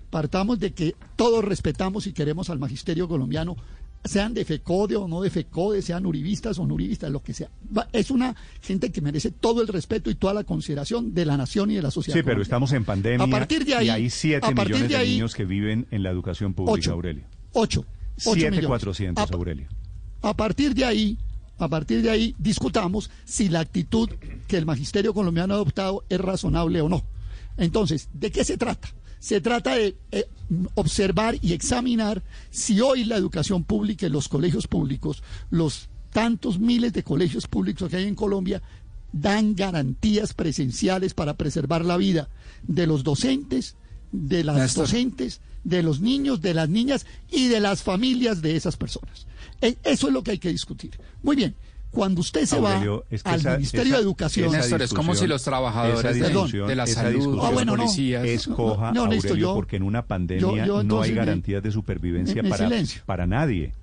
partamos 0.10 0.60
de 0.60 0.72
que 0.72 0.96
todos 1.16 1.44
respetamos 1.44 2.08
y 2.08 2.14
queremos 2.14 2.50
al 2.50 2.58
magisterio 2.60 3.08
colombiano, 3.08 3.58
sean 4.06 4.34
de 4.34 4.46
FECODE 4.46 4.96
o 4.96 5.08
no 5.08 5.22
de 5.22 5.30
FECODE, 5.30 5.82
sean 5.82 6.06
uribistas 6.06 6.58
o 6.60 6.66
no 6.68 6.76
uribistas, 6.76 7.10
lo 7.12 7.22
que 7.24 7.34
sea. 7.34 7.50
Va- 7.76 7.88
Es 7.92 8.12
una 8.12 8.36
gente 8.62 8.92
que 8.92 9.02
merece 9.02 9.32
todo 9.32 9.62
el 9.62 9.68
respeto 9.68 10.10
y 10.12 10.16
toda 10.16 10.34
la 10.34 10.44
consideración 10.44 11.14
de 11.14 11.26
la 11.26 11.36
nación 11.38 11.72
y 11.72 11.76
de 11.76 11.82
la 11.82 11.92
sociedad. 11.92 12.14
Sí, 12.16 12.20
pero 12.24 12.36
colombiana. 12.36 12.44
estamos 12.44 12.72
en 12.74 12.86
pandemia 12.86 13.26
A 13.26 13.30
partir 13.30 13.66
de 13.66 13.76
ahí- 13.76 13.88
y 13.88 13.90
hay 13.90 14.10
7 14.10 14.46
a 14.48 14.52
partir 14.56 14.76
millones 14.76 14.98
de 15.00 15.06
niños 15.06 15.34
que 15.36 15.44
viven 15.46 15.88
en 15.92 16.04
la 16.04 16.12
educación 16.12 16.54
pública, 16.54 16.74
Ocho. 16.74 16.94
Aurelio. 16.94 17.26
Ocho. 17.54 17.86
Ocho 18.18 18.36
millones. 18.36 18.60
7,400, 18.62 19.32
A- 19.32 19.34
Aurelio. 19.36 19.68
A 20.22 20.34
partir 20.36 20.74
de 20.74 20.86
ahí, 20.86 21.18
a 21.58 21.68
partir 21.68 22.02
de 22.02 22.10
ahí, 22.10 22.36
discutamos 22.40 23.10
si 23.26 23.50
la 23.50 23.60
actitud 23.62 24.10
que 24.48 24.58
el 24.58 24.66
magisterio 24.66 25.14
colombiano 25.14 25.54
ha 25.54 25.58
adoptado 25.58 26.04
es 26.10 26.20
razonable 26.20 26.82
o 26.82 26.90
no. 26.90 27.04
Entonces, 27.58 28.10
¿de 28.14 28.32
qué 28.32 28.44
se 28.44 28.58
trata? 28.58 28.90
Se 29.20 29.42
trata 29.42 29.76
de 29.76 29.96
eh, 30.12 30.26
observar 30.76 31.38
y 31.42 31.54
examinar 31.54 32.22
si 32.52 32.82
hoy 32.82 33.06
la 33.06 33.16
educación 33.18 33.64
pública 33.64 34.06
y 34.06 34.10
los 34.10 34.28
colegios 34.28 34.68
públicos, 34.68 35.24
los 35.50 35.90
tantos 36.12 36.60
miles 36.60 36.94
de 36.94 37.04
colegios 37.04 37.48
públicos 37.48 37.90
que 37.90 37.98
hay 37.98 38.06
en 38.08 38.16
Colombia, 38.16 38.62
dan 39.12 39.56
garantías 39.56 40.34
presenciales 40.34 41.14
para 41.14 41.36
preservar 41.36 41.86
la 41.86 41.98
vida 41.98 42.30
de 42.64 42.86
los 42.88 43.04
docentes, 43.04 43.76
de 44.12 44.44
las 44.44 44.58
Néstor. 44.58 44.84
docentes, 44.86 45.40
de 45.66 45.84
los 45.84 46.00
niños, 46.00 46.40
de 46.42 46.54
las 46.54 46.70
niñas 46.70 47.06
y 47.30 47.50
de 47.50 47.60
las 47.60 47.84
familias 47.84 48.42
de 48.42 48.56
esas 48.56 48.78
personas. 48.78 49.28
E- 49.62 49.76
Eso 49.84 50.08
es 50.08 50.14
lo 50.14 50.24
que 50.24 50.32
hay 50.32 50.38
que 50.38 50.50
discutir. 50.50 50.92
Muy 51.22 51.36
bien. 51.36 51.54
Cuando 51.92 52.20
usted 52.22 52.46
se 52.46 52.58
Aurelio, 52.58 53.00
va 53.00 53.04
es 53.10 53.24
que 53.24 53.30
al 53.30 53.40
esa- 53.40 53.52
Ministerio 53.54 53.86
esa- 53.94 53.96
de 53.98 54.04
Educación, 54.04 54.52
Néstor, 54.52 54.82
es 54.82 54.94
como 54.94 55.16
si 55.16 55.28
los 55.28 55.44
trabajadores 55.44 56.04
de- 56.04 56.66
de 56.68 56.76
la 56.76 56.88
salud, 56.88 57.40
Ah, 57.42 57.52
bueno, 57.52 57.76
no. 57.78 57.84
policías. 57.84 58.26
es 58.26 58.48
coja, 58.48 58.92
No, 58.92 59.08
Néstor, 59.08 59.32
Aurelio, 59.32 59.48
yo- 59.50 59.56
porque 59.56 59.78
en 59.78 59.84
una 59.84 60.06
pandemia 60.06 60.42
yo- 60.42 60.56
yo 60.66 60.84
no 60.84 61.02
hay 61.02 61.14
garantías 61.14 61.64
de 61.64 61.72
supervivencia 61.72 62.36
me- 62.36 62.44
me 62.44 62.50
para, 62.50 62.68
silencio. 62.68 63.02
para 63.06 63.26
nadie. 63.26 63.74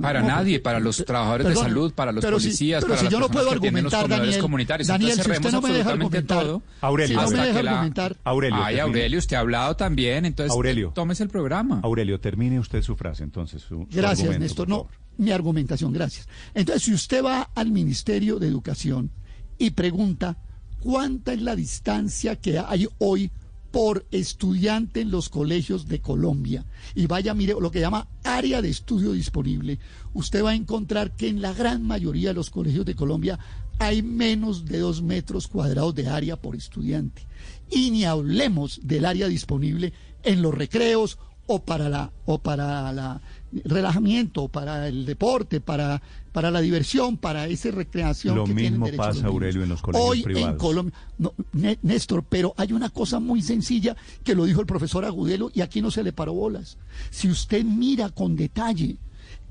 Para 0.00 0.20
No, 0.20 0.28
nadie, 0.28 0.60
para 0.60 0.80
los 0.80 1.02
trabajadores 1.04 1.46
perdón, 1.46 1.64
de 1.64 1.68
salud, 1.70 1.92
para 1.94 2.12
los 2.12 2.22
pero 2.22 2.38
si- 2.38 2.48
policías, 2.48 2.84
pero 2.84 2.88
para 2.94 2.98
si 3.00 3.04
las 3.06 3.12
yo 3.12 3.20
no 3.20 3.28
puedo 3.30 3.50
argumentar, 3.50 4.06
Daniel, 4.06 4.38
comunitarios. 4.38 4.86
Daniel, 4.86 5.12
Entonces 5.12 5.24
si 5.24 5.30
usted 5.30 5.42
cerremos 5.50 5.62
no 5.62 5.68
me 5.68 5.74
deja 5.78 5.90
absolutamente 5.90 6.34
argumentar, 6.34 6.44
todo. 6.44 6.62
Aurelio, 6.88 7.18
si 7.20 7.24
no 7.24 7.30
me 7.30 7.46
deja 7.46 7.62
la- 7.62 7.70
argumentar, 7.72 8.16
Aurelio, 8.24 8.62
Ay. 8.62 8.78
Aurelio, 8.80 9.18
usted 9.18 9.36
ha 9.36 9.40
hablado 9.40 9.76
también, 9.76 10.26
entonces 10.26 10.52
Aurelio. 10.54 10.92
tómese 10.94 11.22
el 11.22 11.30
programa. 11.30 11.80
Aurelio, 11.82 12.20
termine 12.20 12.60
usted 12.60 12.82
su 12.82 12.96
frase, 12.96 13.24
entonces. 13.24 13.62
su- 13.62 13.68
su 13.68 13.86
Gracias, 13.90 14.20
argumento, 14.20 14.40
Néstor. 14.44 14.68
No, 14.68 14.86
mi 15.16 15.30
argumentación, 15.32 15.92
gracias. 15.92 16.28
Entonces, 16.54 16.82
si 16.82 16.92
usted 16.92 17.24
va 17.24 17.50
al 17.54 17.70
Ministerio 17.72 18.38
de 18.38 18.46
Educación 18.46 19.10
y 19.56 19.70
pregunta 19.70 20.36
cuánta 20.80 21.32
es 21.32 21.40
la 21.40 21.56
distancia 21.56 22.36
que 22.36 22.58
hay 22.58 22.86
hoy 22.98 23.30
por 23.70 24.06
estudiante 24.10 25.00
en 25.00 25.10
los 25.10 25.28
colegios 25.28 25.88
de 25.88 26.00
Colombia 26.00 26.64
y 26.94 27.06
vaya, 27.06 27.34
mire 27.34 27.54
lo 27.60 27.70
que 27.70 27.80
llama 27.80 28.08
área 28.24 28.62
de 28.62 28.70
estudio 28.70 29.12
disponible, 29.12 29.78
usted 30.14 30.44
va 30.44 30.50
a 30.50 30.54
encontrar 30.54 31.16
que 31.16 31.28
en 31.28 31.42
la 31.42 31.52
gran 31.52 31.82
mayoría 31.82 32.30
de 32.30 32.34
los 32.34 32.50
colegios 32.50 32.86
de 32.86 32.94
Colombia 32.94 33.38
hay 33.78 34.02
menos 34.02 34.64
de 34.64 34.78
dos 34.78 35.02
metros 35.02 35.46
cuadrados 35.46 35.94
de 35.94 36.08
área 36.08 36.36
por 36.36 36.56
estudiante. 36.56 37.26
Y 37.70 37.90
ni 37.90 38.04
hablemos 38.04 38.80
del 38.82 39.04
área 39.04 39.28
disponible 39.28 39.92
en 40.22 40.42
los 40.42 40.54
recreos 40.54 41.18
o 41.46 41.60
para 41.60 41.88
la 41.88 42.12
o 42.26 42.38
para 42.38 42.92
la 42.92 43.20
relajamiento, 43.64 44.48
para 44.48 44.88
el 44.88 45.06
deporte, 45.06 45.60
para 45.60 46.02
para 46.38 46.52
la 46.52 46.60
diversión, 46.60 47.16
para 47.16 47.48
esa 47.48 47.72
recreación 47.72 48.36
Lo 48.36 48.44
que 48.44 48.54
tienen 48.54 48.74
mismo 48.74 48.86
los 48.86 48.94
pasa. 48.96 49.26
Aurelio, 49.26 49.64
en 49.64 49.70
los 49.70 49.82
colegios 49.82 50.08
Hoy 50.08 50.22
privados. 50.22 50.50
en 50.50 50.56
Colombia, 50.56 50.94
no, 51.18 51.34
Né- 51.52 51.80
Néstor, 51.82 52.22
pero 52.28 52.54
hay 52.56 52.72
una 52.72 52.90
cosa 52.90 53.18
muy 53.18 53.42
sencilla 53.42 53.96
que 54.22 54.36
lo 54.36 54.44
dijo 54.44 54.60
el 54.60 54.66
profesor 54.68 55.04
Agudelo 55.04 55.50
y 55.52 55.62
aquí 55.62 55.82
no 55.82 55.90
se 55.90 56.04
le 56.04 56.12
paró 56.12 56.34
bolas. 56.34 56.78
Si 57.10 57.28
usted 57.28 57.64
mira 57.64 58.10
con 58.10 58.36
detalle 58.36 58.98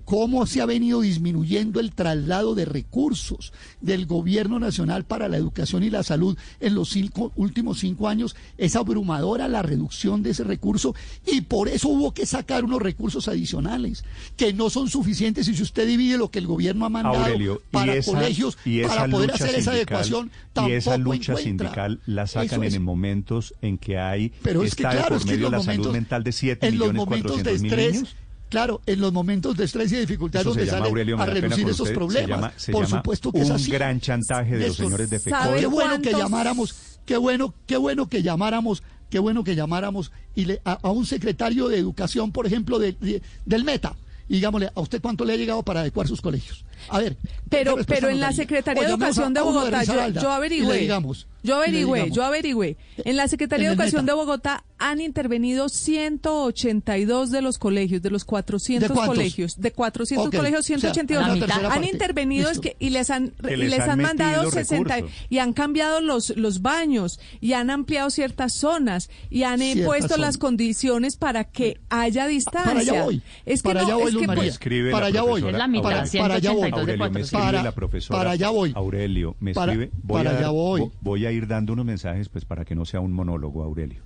cómo 0.08 0.46
se 0.46 0.62
ha 0.62 0.66
venido 0.66 1.02
disminuyendo 1.02 1.82
el 1.82 1.92
traslado 1.92 2.56
de 2.56 2.64
recursos 2.64 3.52
del 3.82 4.06
gobierno 4.06 4.58
nacional 4.58 5.04
para 5.04 5.28
la 5.28 5.36
educación 5.36 5.84
y 5.84 5.90
la 5.90 6.02
salud 6.02 6.38
en 6.62 6.76
los 6.76 6.88
cinco- 6.92 7.34
últimos 7.36 7.80
cinco 7.80 8.08
años, 8.08 8.34
es 8.58 8.78
abrumadora 8.78 9.50
la 9.50 9.64
reducción 9.64 10.24
de 10.24 10.30
ese 10.30 10.46
recurso 10.46 10.96
y 11.26 11.42
por 11.42 11.68
eso 11.68 11.90
hubo 11.90 12.14
que 12.14 12.26
sacar 12.26 12.64
unos 12.64 12.82
recursos 12.82 13.28
adicionales 13.28 14.06
que 14.38 14.54
no 14.54 14.70
son 14.70 14.90
suficientes 14.90 15.46
y 15.50 15.56
si 15.58 15.62
usted 15.62 15.86
divide 15.86 16.18
lo 16.18 16.32
que 16.32 16.40
el 16.40 16.48
gobierno 16.48 16.86
ha 16.86 16.90
mandado 16.90 17.26
Aurelio, 17.26 17.62
para 17.70 17.96
y 17.96 17.98
esa, 17.98 18.12
colegios 18.14 18.58
y 18.64 18.84
para 18.84 19.10
poder 19.10 19.32
hacer 19.34 19.56
esa 19.56 19.72
adecuación 19.72 20.28
y 20.28 20.54
tampoco 20.54 20.74
esa 20.78 20.98
lucha 20.98 21.34
encuentra. 21.34 21.68
sindical 21.68 22.00
la 22.06 22.28
sacan 22.28 22.64
es. 22.64 22.76
en 22.76 22.84
momentos 22.84 23.56
en 23.62 23.78
que 23.78 23.98
hay 24.00 24.32
Pero 24.42 24.64
es 24.64 24.74
que 24.74 24.84
claro, 24.84 25.10
por 25.10 25.18
es 25.18 25.26
que 25.26 25.32
en 25.32 25.36
medio 25.36 25.50
la 25.52 25.62
salud 25.62 25.92
mental 25.92 26.24
de 26.24 26.32
7 26.32 26.66
en 26.66 26.78
los 26.80 26.94
millones 26.94 27.06
momentos 27.06 27.38
de 27.38 27.44
400 27.44 27.62
mil 27.62 27.72
estrés, 27.74 27.94
niños. 27.94 28.16
Claro, 28.50 28.82
en 28.86 29.00
los 29.02 29.12
momentos 29.14 29.56
de 29.58 29.66
estrés 29.66 29.92
y 29.92 29.96
de 29.96 30.02
dificultad 30.02 30.42
Eso 30.42 30.54
se 30.54 30.60
donde 30.60 30.66
llama, 30.72 30.78
sale 30.80 30.90
Aurelio, 30.90 31.20
a 31.22 31.26
reducir 31.26 31.64
esos 31.68 31.80
usted, 31.82 31.92
se 31.92 31.94
problemas. 31.96 32.30
llama- 32.30 32.54
se 32.58 32.72
Por 32.72 32.86
llama 32.86 32.98
supuesto 32.98 33.32
que 33.32 33.42
es 33.42 33.50
un 33.50 33.56
así. 33.56 33.72
gran 33.72 34.00
chantaje 34.00 34.58
de 34.58 34.68
los 34.68 34.78
señores 34.78 35.10
de 35.10 35.20
¿Sabe 35.20 35.36
FECODE. 35.44 35.60
Qué 35.60 35.66
bueno 35.68 36.02
que 36.02 36.12
llamáramos, 36.14 36.76
qué 37.06 37.18
bueno, 37.18 37.54
qué 37.66 37.78
bueno 37.78 38.08
que 38.10 38.24
llamáramos, 38.24 38.84
qué 39.10 39.20
bueno 39.20 39.44
que 39.44 39.56
llamáramos 39.56 40.12
y 40.36 40.46
le- 40.46 40.62
a, 40.66 40.74
a 40.74 40.92
un 40.92 41.06
secretario 41.06 41.68
de 41.70 41.78
educación, 41.78 42.32
por 42.32 42.46
ejemplo, 42.46 42.80
de- 42.80 42.94
de- 42.94 43.22
del 43.46 43.64
Meta. 43.64 43.96
Y 44.30 44.36
digámosle, 44.36 44.70
¿a 44.76 44.82
usted 44.82 45.02
cuánto 45.02 45.24
le 45.24 45.34
ha 45.34 45.38
llegado 45.38 45.64
para 45.64 45.80
adecuar 45.82 46.08
sus 46.08 46.22
colegios? 46.22 46.66
A 46.90 47.00
ver. 47.00 47.18
Pero, 47.50 47.72
¿qué 47.74 47.78
respuesta 47.78 47.94
pero 47.96 48.10
en 48.10 48.20
la? 48.20 48.32
Secretaría 48.34 48.84
de 48.84 48.90
Educación 48.90 49.34
de 49.34 49.42
Bogotá, 49.42 49.84
yo, 49.84 50.32
averigüé, 50.32 50.80
digamos, 50.80 51.28
yo 51.44 51.56
averigüé, 51.56 52.12
yo 52.12 52.24
averigüé. 52.26 52.76
En 52.98 53.16
la 53.16 53.28
Secretaría 53.30 53.68
en 53.68 53.70
de 53.70 53.74
Educación 53.76 54.04
Meta. 54.06 54.12
de 54.14 54.18
Bogotá 54.18 54.64
han 54.80 55.00
intervenido 55.02 55.70
182 55.70 57.32
de 57.32 57.42
los 57.42 57.58
colegios, 57.58 58.02
de 58.02 58.10
los 58.10 58.26
400 58.26 58.90
¿De 58.90 58.94
cuántos? 58.94 59.16
colegios, 59.16 59.56
de 59.62 59.72
400 59.72 60.28
Ok, 60.28 60.36
colegios, 60.36 60.60
o 60.60 60.64
sea, 60.64 60.78
182. 60.94 61.40
tercera 61.40 61.56
han 61.68 61.74
parte. 61.74 61.90
intervenido 61.90 62.50
es 62.50 62.58
Listo. 62.58 62.62
que, 62.78 62.86
y 62.86 62.90
les 62.90 63.10
han, 63.10 63.34
y 63.44 63.56
les 63.56 63.70
les 63.70 63.80
han 63.80 63.90
han 63.92 64.02
mandado 64.02 64.44
metido 64.44 64.52
60 64.52 64.96
recursos. 64.96 65.18
y 65.30 65.38
han 65.40 65.54
cambiado 65.54 66.02
los, 66.02 66.30
los 66.38 66.62
baños 66.62 67.20
y 67.42 67.54
han 67.54 67.70
ampliado 67.70 68.10
ciertas 68.10 68.54
zonas 68.54 69.10
y 69.30 69.44
han 69.44 69.60
Ciertas 69.60 69.86
puesto 69.86 70.18
las 70.18 70.38
condiciones 70.38 71.16
para 71.18 71.46
que 71.46 71.80
haya 71.90 72.28
distancia. 72.28 72.64
Para 72.74 72.80
allá 72.82 73.04
voy. 73.04 73.22
Es 73.46 73.62
que 73.64 73.70
Para 73.70 73.82
no, 73.82 73.88
allá 73.88 73.96
voy, 73.96 74.08
es 74.08 74.14
Luz 74.14 74.22
que 74.22 74.28
María. 74.28 74.42
pues- 74.44 74.54
escribe 74.54 74.92
para 74.92 75.06
allá 75.08 75.22
voy. 75.22 75.42
profesora 75.42 75.52
Es 75.52 75.58
la 75.58 75.68
mitad, 75.68 75.84
Para- 75.84 76.06
ciento 76.06 76.24
para 76.24 76.36
allá 76.36 76.52
voy. 76.52 76.72
Aurelio, 76.80 77.10
me 77.12 77.20
escribe 77.22 77.44
Para- 77.44 77.64
la 77.64 77.72
profesora. 77.72 78.18
para 78.20 78.32
allá 78.32 78.50
voy. 78.50 78.72
Aurelio, 78.76 79.36
me 79.40 79.54
Para- 79.54 79.72
escribe. 79.74 79.92
Voy, 80.04 80.18
para 80.20 80.30
a 80.30 80.34
dar- 80.34 80.42
allá 80.44 80.52
voy. 80.52 80.82
vo- 80.82 80.92
voy 81.02 81.26
a 81.26 81.32
ir 81.32 81.48
dando 81.48 81.74
unos 81.74 81.86
mensajes 81.86 82.30
pues 82.30 82.46
para 82.46 82.66
que 82.66 82.76
no 82.76 82.86
sea 82.86 83.00
un 83.00 83.12
monólogo, 83.14 83.64
Aurelio. 83.64 84.02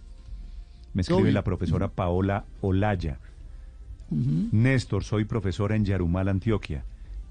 Me 0.93 1.01
escribe 1.03 1.22
Obvio. 1.24 1.32
la 1.33 1.43
profesora 1.43 1.88
Paola 1.88 2.43
Olaya. 2.61 3.19
Néstor, 4.09 5.03
soy 5.06 5.24
profesora 5.25 5.75
en 5.75 5.85
Yarumal, 5.85 6.27
Antioquia. 6.27 6.83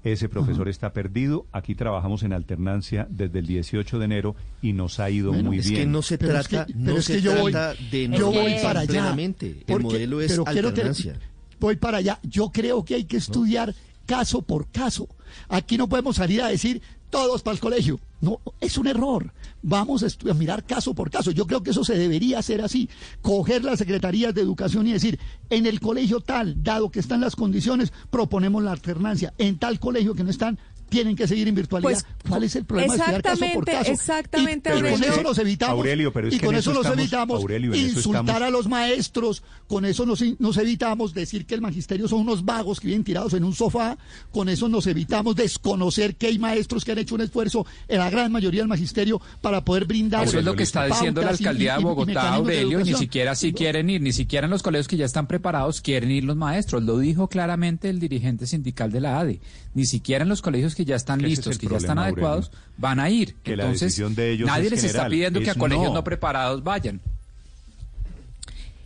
Ese 0.03 0.27
profesor 0.29 0.67
está 0.67 0.93
perdido. 0.93 1.45
Aquí 1.51 1.75
trabajamos 1.75 2.23
en 2.23 2.33
alternancia 2.33 3.05
desde 3.11 3.37
el 3.37 3.45
18 3.45 3.99
de 3.99 4.05
enero 4.05 4.35
y 4.63 4.73
nos 4.73 4.99
ha 4.99 5.11
ido 5.11 5.31
Bueno, 5.31 5.49
muy 5.49 5.59
Es 5.59 5.69
bien. 5.69 5.81
que 5.81 5.85
no 5.85 6.01
se 6.01 6.17
Pero 6.17 6.39
es 6.39 6.47
trata, 6.47 6.65
que- 6.65 6.73
no 6.73 6.97
es 6.97 7.05
se 7.05 7.13
que 7.17 7.21
yo 7.21 7.35
voy- 7.35 7.51
trata 7.51 7.79
de 7.91 8.03
yo 8.09 8.17
no 8.17 8.25
voy 8.31 8.45
pensar 8.45 8.63
para 8.63 8.79
allá, 8.79 8.89
plenamente. 8.89 9.63
El 9.67 9.79
modelo 9.81 10.21
es 10.21 10.31
pero 10.31 10.45
quiero 10.45 10.69
que- 10.69 10.81
alternancia. 10.81 11.19
voy 11.59 11.75
para 11.75 11.99
allá. 11.99 12.17
Yo 12.23 12.49
creo 12.51 12.83
que 12.83 12.95
hay 12.95 13.03
que 13.03 13.17
estudiar 13.17 13.75
caso 14.11 14.41
por 14.41 14.67
caso. 14.67 15.07
Aquí 15.47 15.77
no 15.77 15.87
podemos 15.87 16.17
salir 16.17 16.41
a 16.41 16.49
decir 16.49 16.81
todos 17.09 17.41
para 17.41 17.53
el 17.53 17.61
colegio. 17.61 17.97
No, 18.19 18.41
es 18.59 18.77
un 18.77 18.87
error. 18.87 19.31
Vamos 19.61 20.03
a, 20.03 20.33
mirar 20.33 20.65
caso 20.65 20.93
por 20.93 21.09
caso. 21.09 21.31
Yo 21.31 21.47
creo 21.47 21.63
que 21.63 21.69
eso 21.69 21.85
se 21.85 21.97
debería 21.97 22.39
hacer 22.39 22.61
así. 22.61 22.89
Coger 23.21 23.63
las 23.63 23.79
secretarías 23.79 24.33
de 24.35 24.41
educación 24.41 24.85
y 24.85 24.91
decir, 24.91 25.17
en 25.49 25.65
el 25.65 25.79
colegio 25.79 26.19
tal, 26.19 26.61
dado 26.61 26.91
que 26.91 26.99
están 26.99 27.21
las 27.21 27.37
condiciones, 27.37 27.93
proponemos 28.09 28.61
la 28.61 28.73
alternancia. 28.73 29.33
En 29.37 29.57
tal 29.57 29.79
colegio 29.79 30.13
que 30.13 30.25
no 30.25 30.29
están, 30.29 30.59
tienen 30.91 31.15
que 31.15 31.25
seguir 31.25 31.47
en 31.47 31.55
virtualidad. 31.55 31.89
Pues, 31.89 32.05
¿Cuál 32.27 32.43
es 32.43 32.55
el 32.57 32.65
problema 32.65 32.93
de 32.93 32.99
estudiar 32.99 33.21
caso 33.23 33.39
por 33.39 33.47
exactamente, 33.69 33.71
caso? 33.71 33.91
exactamente, 33.91 34.69
Y, 34.69 34.73
y 34.73 34.75
con 34.81 34.85
Aurelio. 34.91 35.11
eso 35.13 35.23
nos 35.23 35.37
evitamos, 35.37 35.75
Aurelio, 35.77 36.11
pero 36.13 36.27
es 36.27 36.33
y 36.33 36.39
que 36.39 36.45
con 36.45 36.55
eso, 36.55 36.71
eso 36.71 36.83
nos 36.83 36.91
evitamos 36.97 37.41
Aurelio, 37.41 37.73
insultar 37.73 38.21
estamos- 38.25 38.41
a 38.41 38.49
los 38.49 38.67
maestros, 38.67 39.41
con 39.67 39.85
eso 39.85 40.05
nos, 40.05 40.21
nos 40.39 40.57
evitamos 40.57 41.13
decir 41.13 41.45
que 41.45 41.55
el 41.55 41.61
magisterio 41.61 42.09
son 42.09 42.19
unos 42.19 42.43
vagos 42.43 42.81
que 42.81 42.87
vienen 42.87 43.05
tirados 43.05 43.33
en 43.33 43.45
un 43.45 43.55
sofá, 43.55 43.97
con 44.31 44.49
eso 44.49 44.67
nos 44.67 44.85
evitamos 44.85 45.35
desconocer 45.37 46.15
que 46.15 46.27
hay 46.27 46.37
maestros 46.37 46.83
que 46.83 46.91
han 46.91 46.97
hecho 46.99 47.15
un 47.15 47.21
esfuerzo 47.21 47.65
en 47.87 47.99
la 47.99 48.09
gran 48.09 48.29
mayoría 48.31 48.59
del 48.59 48.67
magisterio 48.67 49.21
para 49.39 49.63
poder 49.63 49.85
brindar. 49.85 50.27
Eso 50.27 50.39
es 50.39 50.45
lo 50.45 50.55
que 50.55 50.63
está 50.63 50.85
diciendo 50.87 51.21
la 51.21 51.29
alcaldía 51.29 51.73
y- 51.73 51.75
de 51.77 51.81
y 51.81 51.83
Bogotá, 51.85 52.21
de 52.23 52.27
Aurelio, 52.27 52.79
ni 52.83 52.93
siquiera 52.95 53.33
si 53.33 53.53
quieren 53.53 53.89
ir, 53.89 54.01
ni 54.01 54.11
siquiera 54.11 54.45
en 54.45 54.51
los 54.51 54.61
colegios 54.61 54.89
que 54.89 54.97
ya 54.97 55.05
están 55.05 55.27
preparados 55.27 55.79
quieren 55.79 56.11
ir 56.11 56.25
los 56.25 56.35
maestros. 56.35 56.83
Lo 56.83 56.97
dijo 56.99 57.29
claramente 57.29 57.89
el 57.89 57.99
dirigente 57.99 58.45
sindical 58.45 58.91
de 58.91 58.99
la 58.99 59.19
ADE. 59.19 59.39
Ni 59.73 59.85
siquiera 59.85 60.23
en 60.23 60.29
los 60.29 60.41
colegios 60.41 60.75
que 60.75 60.80
ya 60.85 60.95
están 60.95 61.21
es 61.21 61.27
listos, 61.29 61.57
que 61.57 61.67
ya 61.67 61.77
están 61.77 61.97
Aurelio. 61.97 62.13
adecuados, 62.15 62.51
van 62.77 62.99
a 62.99 63.09
ir. 63.09 63.35
Que 63.43 63.55
la 63.55 63.63
Entonces, 63.63 63.87
decisión 63.87 64.15
de 64.15 64.31
ellos 64.31 64.47
nadie 64.47 64.65
es 64.65 64.71
les 64.71 64.83
está 64.83 65.07
pidiendo 65.07 65.39
que 65.39 65.49
a 65.49 65.55
colegios 65.55 65.87
no. 65.89 65.93
no 65.95 66.03
preparados 66.03 66.63
vayan. 66.63 67.01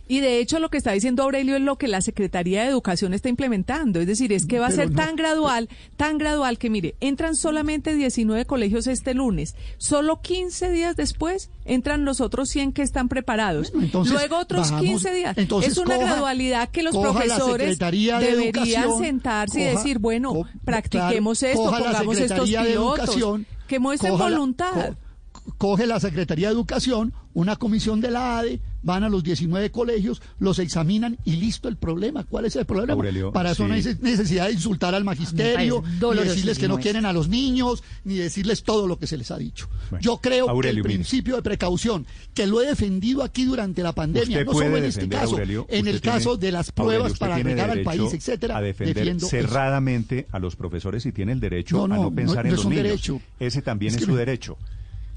Y 0.08 0.20
de 0.20 0.38
hecho 0.38 0.60
lo 0.60 0.70
que 0.70 0.78
está 0.78 0.92
diciendo 0.92 1.24
Aurelio 1.24 1.56
es 1.56 1.62
lo 1.62 1.76
que 1.78 1.88
la 1.88 2.00
Secretaría 2.00 2.62
de 2.62 2.68
Educación 2.68 3.12
está 3.12 3.28
implementando. 3.28 4.00
Es 4.00 4.06
decir, 4.06 4.32
es 4.32 4.46
que 4.46 4.60
va 4.60 4.66
a 4.66 4.68
Pero 4.70 4.82
ser 4.82 4.90
no, 4.92 4.96
tan 4.96 5.16
gradual, 5.16 5.68
tan 5.96 6.16
gradual 6.18 6.58
que 6.58 6.70
mire, 6.70 6.94
entran 7.00 7.34
solamente 7.34 7.94
19 7.94 8.44
colegios 8.44 8.86
este 8.86 9.14
lunes. 9.14 9.56
Solo 9.78 10.20
15 10.20 10.70
días 10.70 10.94
después 10.94 11.50
entran 11.64 12.04
los 12.04 12.20
otros 12.20 12.48
100 12.50 12.72
que 12.72 12.82
están 12.82 13.08
preparados. 13.08 13.72
entonces, 13.74 14.12
Luego 14.14 14.38
otros 14.38 14.70
bajamos- 14.70 14.82
15 15.02 15.12
días. 15.14 15.36
entonces, 15.38 15.72
es 15.72 15.78
una 15.78 15.96
coja- 15.96 16.06
gradualidad 16.06 16.68
que 16.70 16.82
los 16.84 16.96
profesores 16.96 17.76
de 17.78 17.90
deberían 18.20 18.98
sentarse 18.98 19.60
y 19.60 19.64
decir, 19.64 19.98
bueno, 19.98 20.32
co- 20.32 20.48
practiquemos 20.64 21.38
claro, 21.40 21.52
esto, 21.52 21.70
pongamos 21.70 22.18
estos 22.18 22.48
pilotos, 22.50 23.40
que 23.66 23.78
muestren 23.80 24.12
coja 24.12 24.24
voluntad. 24.24 24.94
co- 25.32 25.54
coge 25.58 25.86
la 25.86 25.98
Secretaría 26.00 26.48
de 26.48 26.54
Educación, 26.54 27.12
una 27.34 27.56
comisión 27.56 28.00
de 28.00 28.10
la 28.10 28.38
ADE, 28.38 28.60
van 28.86 29.02
a 29.04 29.08
los 29.10 29.22
19 29.24 29.70
colegios, 29.70 30.22
los 30.38 30.58
examinan 30.60 31.18
y 31.24 31.32
listo 31.36 31.68
el 31.68 31.76
problema. 31.76 32.24
¿Cuál 32.24 32.46
es 32.46 32.56
el 32.56 32.64
problema? 32.64 32.94
Aurelio, 32.94 33.32
Para 33.32 33.50
eso 33.50 33.66
no 33.68 33.74
hay 33.74 33.82
necesidad 34.00 34.46
de 34.46 34.52
insultar 34.52 34.94
al 34.94 35.04
magisterio, 35.04 35.82
ni 36.00 36.16
decirles 36.24 36.58
que 36.58 36.68
no 36.68 36.78
quieren 36.78 37.04
a 37.04 37.12
los 37.12 37.28
niños, 37.28 37.82
ni 38.04 38.14
decirles 38.14 38.62
todo 38.62 38.86
lo 38.86 38.98
que 38.98 39.06
se 39.06 39.16
les 39.18 39.30
ha 39.30 39.36
dicho. 39.38 39.68
Bueno, 39.90 40.02
Yo 40.02 40.18
creo 40.18 40.48
Aurelio, 40.48 40.82
que 40.84 40.88
el 40.88 40.94
mire. 40.94 40.94
principio 41.04 41.36
de 41.36 41.42
precaución, 41.42 42.06
que 42.32 42.46
lo 42.46 42.62
he 42.62 42.66
defendido 42.66 43.22
aquí 43.22 43.44
durante 43.44 43.82
la 43.82 43.92
pandemia, 43.92 44.38
Usted 44.38 44.46
no 44.46 44.52
solo 44.52 44.76
en 44.76 44.84
este 44.84 45.08
caso, 45.08 45.32
Aurelio, 45.32 45.66
en 45.68 45.86
el 45.88 46.00
tiene- 46.00 46.16
caso 46.18 46.36
de 46.36 46.52
las 46.52 46.70
pruebas 46.72 47.18
para 47.18 47.34
agregar 47.36 47.68
al 47.70 47.82
país, 47.82 48.14
etcétera, 48.14 48.56
A 48.56 48.60
defender 48.62 48.94
defiendo 48.94 49.26
eso. 49.26 49.36
cerradamente 49.36 50.26
a 50.30 50.38
los 50.38 50.54
profesores 50.56 51.04
y 51.06 51.12
tiene 51.12 51.32
el 51.32 51.40
derecho 51.40 51.76
No, 51.88 51.94
a 51.94 51.96
no, 51.98 52.14
pensar 52.14 52.44
no, 52.44 52.50
en 52.50 52.50
los 52.52 52.60
es 52.60 52.64
un 52.66 52.70
niños. 52.70 52.84
derecho. 52.84 53.20
Ese 53.40 53.62
también 53.62 53.90
Es 53.90 53.96
es, 53.96 54.00
que 54.06 54.12
su 54.12 54.16
derecho. 54.16 54.56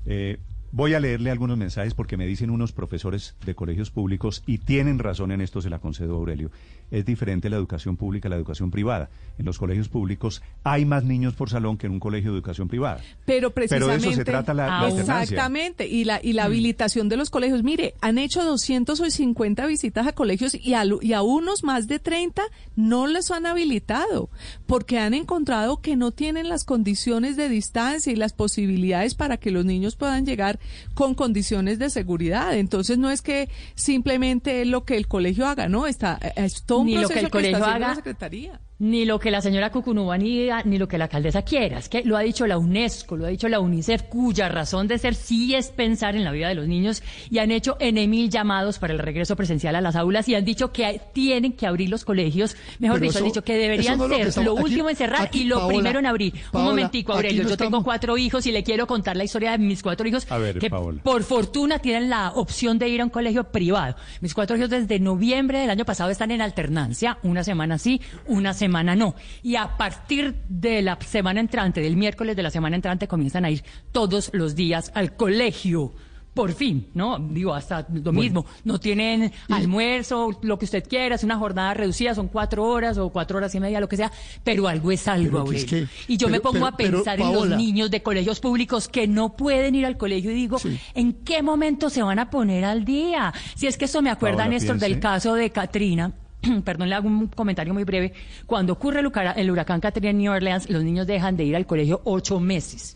Eh, 0.06 0.38
voy 0.72 0.94
a 0.94 1.00
leerle 1.00 1.32
algunos 1.32 1.58
mensajes 1.58 1.94
porque 1.94 2.18
me 2.18 2.26
dicen 2.26 2.50
unos 2.50 2.72
profesores 2.72 3.36
de 3.46 3.56
colegios 3.56 3.92
públicos 3.92 4.44
y 4.46 4.60
tienen 4.60 5.00
razón 5.00 5.32
en 5.32 5.42
esto, 5.42 5.62
se 5.62 5.70
la 5.70 5.80
concedo 5.80 6.14
a 6.14 6.18
Aurelio. 6.18 6.52
Es 6.92 7.06
diferente 7.06 7.50
la 7.50 7.58
educación 7.58 7.98
pública 7.98 8.28
a 8.28 8.32
la 8.32 8.36
educación 8.36 8.72
privada. 8.72 9.10
En 9.38 9.46
los 9.46 9.58
colegios 9.58 9.90
públicos 9.90 10.42
hay 10.64 10.86
más 10.86 11.04
niños 11.04 11.36
por 11.36 11.50
salón 11.50 11.78
que 11.78 11.88
en 11.88 11.94
un 11.94 12.00
colegio 12.00 12.32
de 12.32 12.38
educación 12.38 12.68
privada. 12.68 13.02
Pero 13.26 13.50
Pero 13.50 13.54
precisamente. 13.54 14.06
de 14.06 14.12
eso 14.12 14.18
se 14.18 14.26
trata 14.26 14.54
la, 14.54 14.68
la 14.68 14.80
alternancia. 14.82 15.22
Exactamente. 15.22 15.88
Y 15.88 16.04
la, 16.04 16.20
y 16.22 16.34
la 16.34 16.46
habilitación 16.46 17.10
de 17.10 17.18
los 17.18 17.30
colegios. 17.30 17.64
Mire, 17.64 17.94
han 18.02 18.18
hecho 18.18 18.44
250 18.44 19.66
visitas 19.66 20.08
a 20.08 20.14
colegios 20.14 20.56
y 20.56 20.74
a, 20.74 20.84
y 21.02 21.14
a 21.14 21.22
unos 21.22 21.64
más 21.64 21.88
de 21.88 22.00
30 22.00 22.42
no 22.76 23.08
les 23.08 23.32
han 23.32 23.46
habilitado 23.46 24.30
porque 24.68 25.00
han 25.00 25.14
encontrado 25.14 25.82
que 25.82 25.96
no 25.96 26.12
tienen 26.12 26.50
las 26.50 26.64
condiciones 26.64 27.38
de 27.38 27.50
distancia 27.50 28.12
y 28.12 28.16
las 28.16 28.34
posibilidades 28.34 29.16
para 29.16 29.38
que 29.38 29.52
los 29.52 29.66
niños 29.66 29.96
puedan 29.96 30.26
llegar 30.26 30.59
con 30.94 31.16
condiciones 31.16 31.80
de 31.80 31.90
seguridad. 31.90 32.58
Entonces 32.58 32.98
no 32.98 33.10
es 33.10 33.22
que 33.22 33.50
simplemente 33.76 34.66
lo 34.66 34.84
que 34.86 34.98
el 34.98 35.08
colegio 35.08 35.48
haga, 35.48 35.70
no, 35.70 35.88
está, 35.88 36.20
es 36.36 36.64
todo 36.64 36.80
un 36.80 36.88
Ni 36.88 36.96
lo 36.96 37.08
proceso 37.08 37.14
que 37.14 37.20
el 37.20 37.26
está 37.26 37.38
colegio 37.38 37.58
haciendo 37.58 37.80
la 37.80 37.86
haga. 37.88 37.96
Secretaría. 37.96 38.62
Ni 38.82 39.04
lo 39.04 39.20
que 39.20 39.30
la 39.30 39.42
señora 39.42 39.72
Cucunúa 39.72 40.18
ni, 40.18 40.48
ni 40.64 40.78
lo 40.78 40.88
que 40.88 40.98
la 40.98 41.04
alcaldesa 41.06 41.42
quiera. 41.42 41.80
Es 41.80 41.90
que 41.90 42.02
lo 42.06 42.16
ha 42.16 42.22
dicho 42.22 42.48
la 42.48 42.58
UNESCO, 42.58 43.18
lo 43.18 43.26
ha 43.26 43.28
dicho 43.28 43.50
la 43.50 43.60
UNICEF, 43.60 44.04
cuya 44.04 44.48
razón 44.48 44.88
de 44.88 44.98
ser 44.98 45.16
sí 45.16 45.54
es 45.54 45.68
pensar 45.70 46.16
en 46.16 46.24
la 46.24 46.32
vida 46.32 46.48
de 46.48 46.56
los 46.56 46.66
niños 46.66 47.04
y 47.30 47.40
han 47.40 47.52
hecho 47.52 47.76
en 47.82 47.96
mil 48.10 48.30
llamados 48.30 48.80
para 48.80 48.94
el 48.94 49.00
regreso 49.00 49.36
presencial 49.36 49.76
a 49.76 49.82
las 49.82 49.98
aulas 49.98 50.30
y 50.30 50.36
han 50.36 50.46
dicho 50.46 50.72
que 50.72 50.86
hay- 50.86 51.02
tienen 51.12 51.52
que 51.52 51.68
abrir 51.68 51.90
los 51.90 52.06
colegios. 52.06 52.56
Mejor 52.80 53.02
dicho, 53.02 53.18
han 53.18 53.26
dicho 53.26 53.44
que 53.44 53.56
deberían 53.58 53.98
no 53.98 54.08
lo 54.08 54.16
ser 54.16 54.28
estamos- 54.30 54.46
lo 54.46 54.54
aquí- 54.54 54.64
último 54.64 54.90
en 54.90 54.96
cerrar 54.96 55.22
aquí, 55.24 55.42
y 55.42 55.44
lo 55.44 55.58
Paola, 55.58 55.74
primero 55.76 56.00
en 56.00 56.06
abrir. 56.06 56.34
Paola, 56.50 56.60
Un 56.60 56.64
momentico, 56.76 57.12
Aurelio. 57.12 57.44
no 57.44 57.50
Yo 57.50 57.58
tengo 57.58 57.84
cuatro 57.84 58.18
hijos 58.18 58.46
y 58.46 58.54
le 58.54 58.64
quiero 58.64 58.88
contar 58.88 59.18
la 59.18 59.26
historia 59.26 59.52
de 59.52 59.58
mis 59.58 59.84
cuatro 59.84 60.08
hijos 60.08 60.26
A 60.32 60.38
ver, 60.38 60.58
que 60.58 60.70
Paola. 60.70 61.02
por 61.04 61.24
fortuna 61.24 61.80
tienen 61.80 62.10
la 62.10 62.30
opción 62.32 62.80
de 62.80 62.88
ir 62.88 63.02
a 63.02 63.04
un 63.04 63.10
colegio 63.10 63.44
privado. 63.52 63.98
Mis 64.22 64.34
cuatro 64.34 64.56
hijos 64.56 64.70
desde 64.70 65.02
noviembre 65.02 65.60
del 65.60 65.70
año 65.70 65.84
pasado 65.84 66.10
están 66.12 66.32
en 66.32 66.42
alternancia, 66.42 67.18
una 67.24 67.44
semana 67.44 67.78
sí, 67.78 68.00
una 68.26 68.54
semana 68.54 68.69
no. 68.70 69.16
Y 69.44 69.56
a 69.56 69.76
partir 69.78 70.36
de 70.48 70.82
la 70.82 70.98
semana 71.02 71.40
entrante, 71.40 71.82
del 71.82 71.98
miércoles 71.98 72.36
de 72.36 72.44
la 72.44 72.50
semana 72.52 72.76
entrante, 72.76 73.08
comienzan 73.08 73.46
a 73.46 73.50
ir 73.52 73.64
todos 73.92 74.30
los 74.34 74.56
días 74.56 74.92
al 74.96 75.16
colegio. 75.16 75.92
Por 76.32 76.54
fin, 76.54 76.88
¿no? 76.94 77.18
Digo, 77.20 77.54
hasta 77.54 77.86
lo 77.92 78.14
mismo. 78.14 78.46
No 78.64 78.80
tienen 78.80 79.32
almuerzo, 79.50 80.40
lo 80.42 80.58
que 80.58 80.66
usted 80.66 80.88
quiera, 80.88 81.16
es 81.16 81.24
una 81.24 81.38
jornada 81.38 81.74
reducida, 81.74 82.16
son 82.16 82.28
cuatro 82.28 82.64
horas 82.66 82.98
o 82.98 83.10
cuatro 83.10 83.38
horas 83.40 83.54
y 83.56 83.60
media, 83.60 83.80
lo 83.80 83.90
que 83.90 83.98
sea, 83.98 84.12
pero 84.44 84.68
algo 84.68 84.92
es 84.92 85.08
algo, 85.08 85.52
es 85.52 85.66
que- 85.66 85.88
y 86.08 86.18
yo 86.18 86.30
me 86.30 86.40
pongo 86.40 86.54
pero- 86.60 86.68
a 86.68 86.78
pero, 86.78 86.98
pensar 87.00 87.20
en 87.20 87.34
los 87.34 87.58
niños 87.58 87.92
de 87.92 88.02
colegios 88.04 88.40
públicos 88.40 88.88
que 88.88 89.08
no 89.08 89.36
pueden 89.36 89.76
ir 89.76 89.86
al 89.86 89.98
colegio 89.98 90.32
y 90.32 90.36
digo, 90.36 90.60
¿en 90.94 91.14
qué 91.14 91.42
momento 91.42 91.90
se 91.90 92.04
van 92.04 92.20
a 92.20 92.30
poner 92.30 92.64
al 92.64 92.86
día? 92.86 93.34
Si 93.56 93.68
es 93.68 93.78
que 93.78 93.86
eso 93.86 94.02
me 94.02 94.10
acuerda, 94.12 94.38
Paola, 94.44 94.50
Néstor, 94.52 94.78
del 94.78 95.00
caso 95.00 95.34
de 95.34 95.50
Katrina. 95.50 96.14
Perdón, 96.64 96.90
le 96.90 96.96
hago 96.96 97.08
un 97.08 97.28
comentario 97.28 97.74
muy 97.74 97.84
breve. 97.84 98.14
Cuando 98.46 98.74
ocurre 98.74 99.02
el, 99.02 99.08
huracán- 99.08 99.80
Katrina 99.80 100.10
en 100.12 100.18
New 100.20 100.32
Orleans, 100.32 100.70
los 100.70 100.84
niños 100.84 101.08
dejan 101.08 101.36
de 101.38 101.44
ir 101.44 101.56
al 101.56 101.66
colegio 101.66 102.02
ocho 102.06 102.40
meses. 102.40 102.96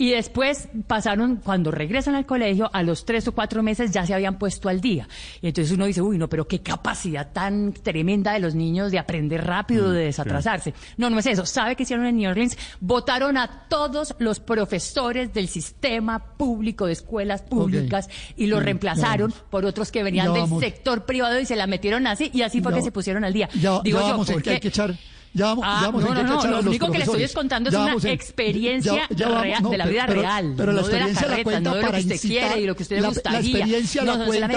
Y 0.00 0.12
después 0.12 0.68
pasaron, 0.86 1.36
cuando 1.36 1.70
regresan 1.70 2.14
al 2.14 2.24
colegio, 2.24 2.70
a 2.72 2.82
los 2.82 3.04
tres 3.04 3.28
o 3.28 3.32
cuatro 3.32 3.62
meses 3.62 3.90
ya 3.90 4.06
se 4.06 4.14
habían 4.14 4.38
puesto 4.38 4.70
al 4.70 4.80
día. 4.80 5.06
Y 5.42 5.48
entonces 5.48 5.74
uno 5.74 5.84
dice, 5.84 6.00
uy, 6.00 6.16
no, 6.16 6.26
pero 6.26 6.48
qué 6.48 6.60
capacidad 6.62 7.30
tan 7.34 7.74
tremenda 7.74 8.32
de 8.32 8.38
los 8.38 8.54
niños 8.54 8.90
de 8.92 8.98
aprender 8.98 9.44
rápido, 9.46 9.92
de 9.92 10.04
desatrasarse. 10.06 10.72
No, 10.96 11.10
no 11.10 11.18
es 11.18 11.26
eso. 11.26 11.44
¿Sabe 11.44 11.76
qué 11.76 11.82
hicieron 11.82 12.06
en 12.06 12.16
New 12.16 12.30
Orleans? 12.30 12.56
Votaron 12.80 13.36
a 13.36 13.66
todos 13.68 14.14
los 14.18 14.40
profesores 14.40 15.34
del 15.34 15.48
sistema 15.48 16.18
público 16.38 16.86
de 16.86 16.92
escuelas 16.94 17.42
públicas 17.42 18.08
y 18.38 18.46
los 18.46 18.60
Mm, 18.62 18.64
reemplazaron 18.64 19.34
por 19.50 19.66
otros 19.66 19.92
que 19.92 20.02
venían 20.02 20.32
del 20.32 20.48
sector 20.60 21.04
privado 21.04 21.38
y 21.40 21.44
se 21.44 21.56
la 21.56 21.66
metieron 21.66 22.06
así 22.06 22.30
y 22.32 22.40
así 22.40 22.62
fue 22.62 22.72
Ya- 22.72 22.78
que 22.78 22.84
se 22.84 22.90
pusieron 22.90 23.22
al 23.24 23.34
día. 23.34 23.50
Ya, 23.60 23.80
Digo 23.82 23.98
ya 24.00 24.06
yo, 24.06 24.10
vamos 24.12 24.28
en 24.30 24.34
¿por 24.36 24.42
que 24.44 24.50
hay 24.50 24.60
que 24.60 24.68
echar. 24.68 24.94
Ya 25.32 25.46
vamos, 25.46 25.64
Ah, 25.64 25.78
ya 25.80 25.86
vamos 25.86 26.02
no, 26.02 26.08
no, 26.14 26.22
no, 26.24 26.44
lo 26.44 26.56
los 26.56 26.66
único 26.66 26.90
que 26.90 26.98
le 26.98 27.04
estoy 27.04 27.28
contando 27.28 27.68
es 27.68 27.72
Ya 27.72 27.84
una 27.84 27.92
en- 27.92 28.06
experiencia 28.08 28.92
ya- 29.08 29.16
ya 29.16 29.28
vamos- 29.28 29.42
real- 29.44 29.62
no, 29.62 29.70
de 29.70 29.78
la 29.78 29.86
vida 29.86 30.04
pero- 30.08 30.20
real, 30.22 30.54
Pero 30.56 30.72
la 30.72 30.80
no 30.80 30.86
de 30.88 30.92
la 30.92 30.96
experiencia 30.98 31.22
la 31.22 31.28
carreta, 31.28 31.44
cuenta 31.44 31.70
no 31.70 31.76
de 31.76 31.82
lo 31.82 31.88
que 31.90 31.98
usted 32.00 32.14
incitar. 32.14 32.46
quiere 32.48 32.60
y 32.60 32.66
lo 32.66 32.74
que 32.74 32.82
a 32.82 32.84
usted 32.84 32.96
le 32.96 33.02
la, 33.02 33.08
gustaría. 33.08 33.40
La 33.40 33.40
experiencia 33.40 34.02
la 34.04 34.24
cuenta, 34.26 34.56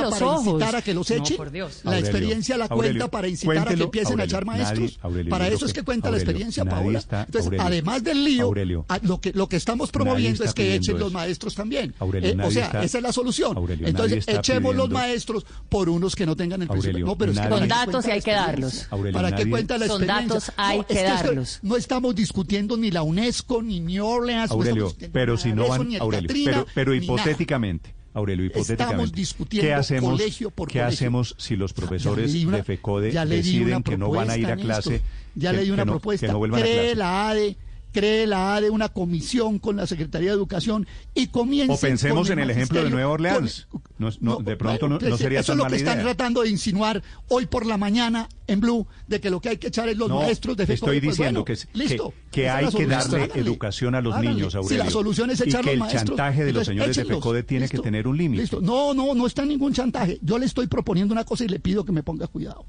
los 0.00 0.10
para 0.10 0.26
ojos. 0.26 0.46
incitar 0.46 0.76
a 0.76 0.82
que 0.82 0.94
los 0.94 1.10
echen. 1.10 1.36
por 1.36 1.50
Dios. 1.50 1.80
La 1.84 1.90
Aurelio, 1.90 2.06
experiencia 2.08 2.56
la 2.56 2.64
Aurelio, 2.64 2.92
cuenta 3.00 3.10
para 3.10 3.28
incitar 3.28 3.58
a 3.58 3.74
que 3.74 3.82
empiecen 3.82 4.20
a 4.20 4.24
echar 4.24 4.46
nadie- 4.46 4.62
maestros. 4.64 4.98
Aurelio, 5.02 5.30
para 5.30 5.48
eso 5.48 5.66
es 5.66 5.72
que- 5.74 5.82
cuenta 5.82 6.10
la 6.10 6.16
experiencia, 6.16 6.64
Paola. 6.64 6.98
está- 7.00 7.20
Entonces, 7.24 7.44
Aurelio, 7.46 7.66
además 7.66 8.04
del 8.04 8.24
lío, 8.24 8.44
Aurelio, 8.44 8.86
a- 8.88 8.98
lo 9.02 9.20
que, 9.20 9.32
lo 9.34 9.46
que 9.48 9.56
estamos 9.56 9.90
promoviendo 9.90 10.42
es 10.44 10.54
que 10.54 10.74
echen 10.74 10.98
los 10.98 11.12
maestros 11.12 11.54
también. 11.54 11.94
Eh, 12.14 12.36
o 12.42 12.50
sea, 12.50 12.82
esa 12.82 12.96
es 12.98 13.02
la 13.02 13.12
solución. 13.12 13.58
Entonces, 13.80 14.24
echemos 14.26 14.74
los 14.74 14.88
maestros 14.88 15.44
por 15.68 15.90
unos 15.90 16.16
que 16.16 16.24
no 16.24 16.34
tengan 16.34 16.62
el 16.62 16.68
principio. 16.68 16.90
Aurelio, 16.92 17.06
No, 17.06 17.18
pero 17.18 17.32
Con 17.34 17.68
datos 17.68 18.06
y 18.06 18.10
hay 18.10 18.22
que 18.22 18.32
darlos. 18.32 18.86
Aurelio, 18.90 19.12
para 19.20 19.34
que 19.36 19.50
cuenta 19.50 19.76
la 19.76 19.84
experiencia. 19.86 20.13
Datos, 20.22 20.52
hay 20.56 20.78
No, 20.78 20.86
que 20.86 20.92
es 20.94 20.98
esto- 21.00 21.26
darlos. 21.26 21.58
no 21.62 21.76
estamos 21.76 22.14
discutiendo 22.14 22.76
ni 22.76 22.90
la 22.90 23.02
UNESCO, 23.02 23.62
ni 23.62 23.80
New 23.80 24.04
Orleans. 24.06 24.50
Aurelio, 24.50 24.94
pero 25.12 25.36
si 25.36 25.52
no 25.52 25.62
eso, 25.64 25.70
van, 25.78 25.88
ni 25.88 25.96
Aurelio, 25.96 26.28
pero, 26.44 26.66
pero 26.74 26.92
ni 26.92 27.00
nada. 27.00 27.04
hipotéticamente, 27.20 27.94
Aurelio, 28.14 28.46
hipotéticamente, 28.46 29.16
discutiendo 29.16 29.66
¿qué 29.68 29.74
hacemos, 29.74 30.10
colegio 30.12 30.50
por 30.50 30.68
¿qué 30.68 30.78
colegio. 30.80 30.94
hacemos 30.94 31.34
si 31.38 31.56
los 31.56 31.72
profesores 31.72 32.28
Ya 32.32 32.32
leí 32.38 32.44
una- 32.46 32.56
de 32.58 32.62
FECODE 32.64 33.12
deciden 33.26 33.82
que 33.82 33.96
no 33.96 34.10
van 34.10 34.30
a 34.30 34.36
ir 34.38 34.46
a 34.46 34.48
propuesta, 34.56 34.64
clase, 34.74 34.90
Néstor. 34.90 35.08
Ya 35.36 35.50
que, 35.50 35.56
le 35.56 35.64
di 35.64 35.70
una 35.70 35.82
que 35.82 35.86
no, 35.86 35.92
propuesta. 35.92 36.26
que 36.26 36.32
no 36.32 36.38
vuelvan 36.38 36.60
a 36.60 36.64
clase? 36.64 36.94
la 36.94 37.28
ADE, 37.30 37.56
cree 37.94 38.26
la 38.26 38.56
ADE 38.56 38.68
una 38.68 38.90
comisión 38.90 39.58
con 39.58 39.76
la 39.76 39.86
Secretaría 39.86 40.28
de 40.30 40.34
Educación 40.36 40.86
y 41.14 41.28
comience 41.28 41.72
O 41.72 41.78
pensemos 41.78 42.28
en 42.28 42.40
el 42.40 42.50
ejemplo 42.50 42.84
de 42.84 42.90
Nueva 42.90 43.06
con- 43.06 43.14
Orleans. 43.14 43.68
No, 43.96 44.10
no, 44.20 44.36
de 44.38 44.56
pronto 44.56 44.88
no, 44.88 44.98
no 44.98 45.16
sería 45.16 45.40
eso 45.40 45.52
tan 45.52 45.54
es 45.54 45.58
lo 45.58 45.64
mala 45.64 45.70
que 45.70 45.76
están 45.82 45.94
idea. 45.98 46.04
tratando 46.04 46.42
de 46.42 46.48
insinuar 46.50 47.02
hoy 47.28 47.46
por 47.46 47.64
la 47.64 47.78
mañana 47.78 48.28
en 48.48 48.60
Blue, 48.60 48.86
de 49.06 49.20
que 49.20 49.30
lo 49.30 49.40
que 49.40 49.50
hay 49.50 49.56
que 49.56 49.68
echar 49.68 49.88
es 49.88 49.96
los 49.96 50.10
maestros 50.10 50.56
de 50.56 50.66
FECODE. 50.66 50.96
estoy 50.96 51.00
Pues 51.00 51.16
diciendo 51.16 51.44
bueno, 51.44 51.60
que, 51.72 51.78
listo, 51.78 52.12
que 52.30 52.50
hay 52.50 52.66
que 52.68 52.86
darle 52.86 53.22
Háganle, 53.22 53.40
educación 53.40 53.94
a 53.94 54.00
los 54.02 54.12
háganle. 54.14 54.34
niños, 54.34 54.52
Si 54.52 54.58
Aurelio. 54.58 54.84
la 54.84 54.90
solución 54.90 55.30
es 55.30 55.40
y 55.40 55.44
echar 55.44 55.60
que 55.60 55.66
los 55.66 55.72
el 55.74 55.78
maestros, 55.80 56.04
chantaje 56.04 56.44
de 56.44 56.52
los 56.52 56.66
señores 56.66 56.96
de. 56.96 57.04
FECODE 57.04 57.42
tiene 57.44 57.68
que 57.68 57.78
tener 57.78 58.06
un 58.08 58.18
límite. 58.18 58.42
listo. 58.42 58.60
No, 58.60 58.92
no, 58.92 59.14
no 59.14 59.26
está 59.26 59.46
ningún 59.46 59.72
chantaje. 59.72 60.18
Yo 60.20 60.36
le 60.38 60.46
estoy 60.46 60.66
proponiendo 60.66 61.12
una 61.14 61.24
cosa 61.24 61.44
y 61.44 61.48
le 61.48 61.60
pido 61.60 61.84
que 61.84 61.92
me 61.92 62.02
ponga 62.02 62.26
cuidado. 62.26 62.66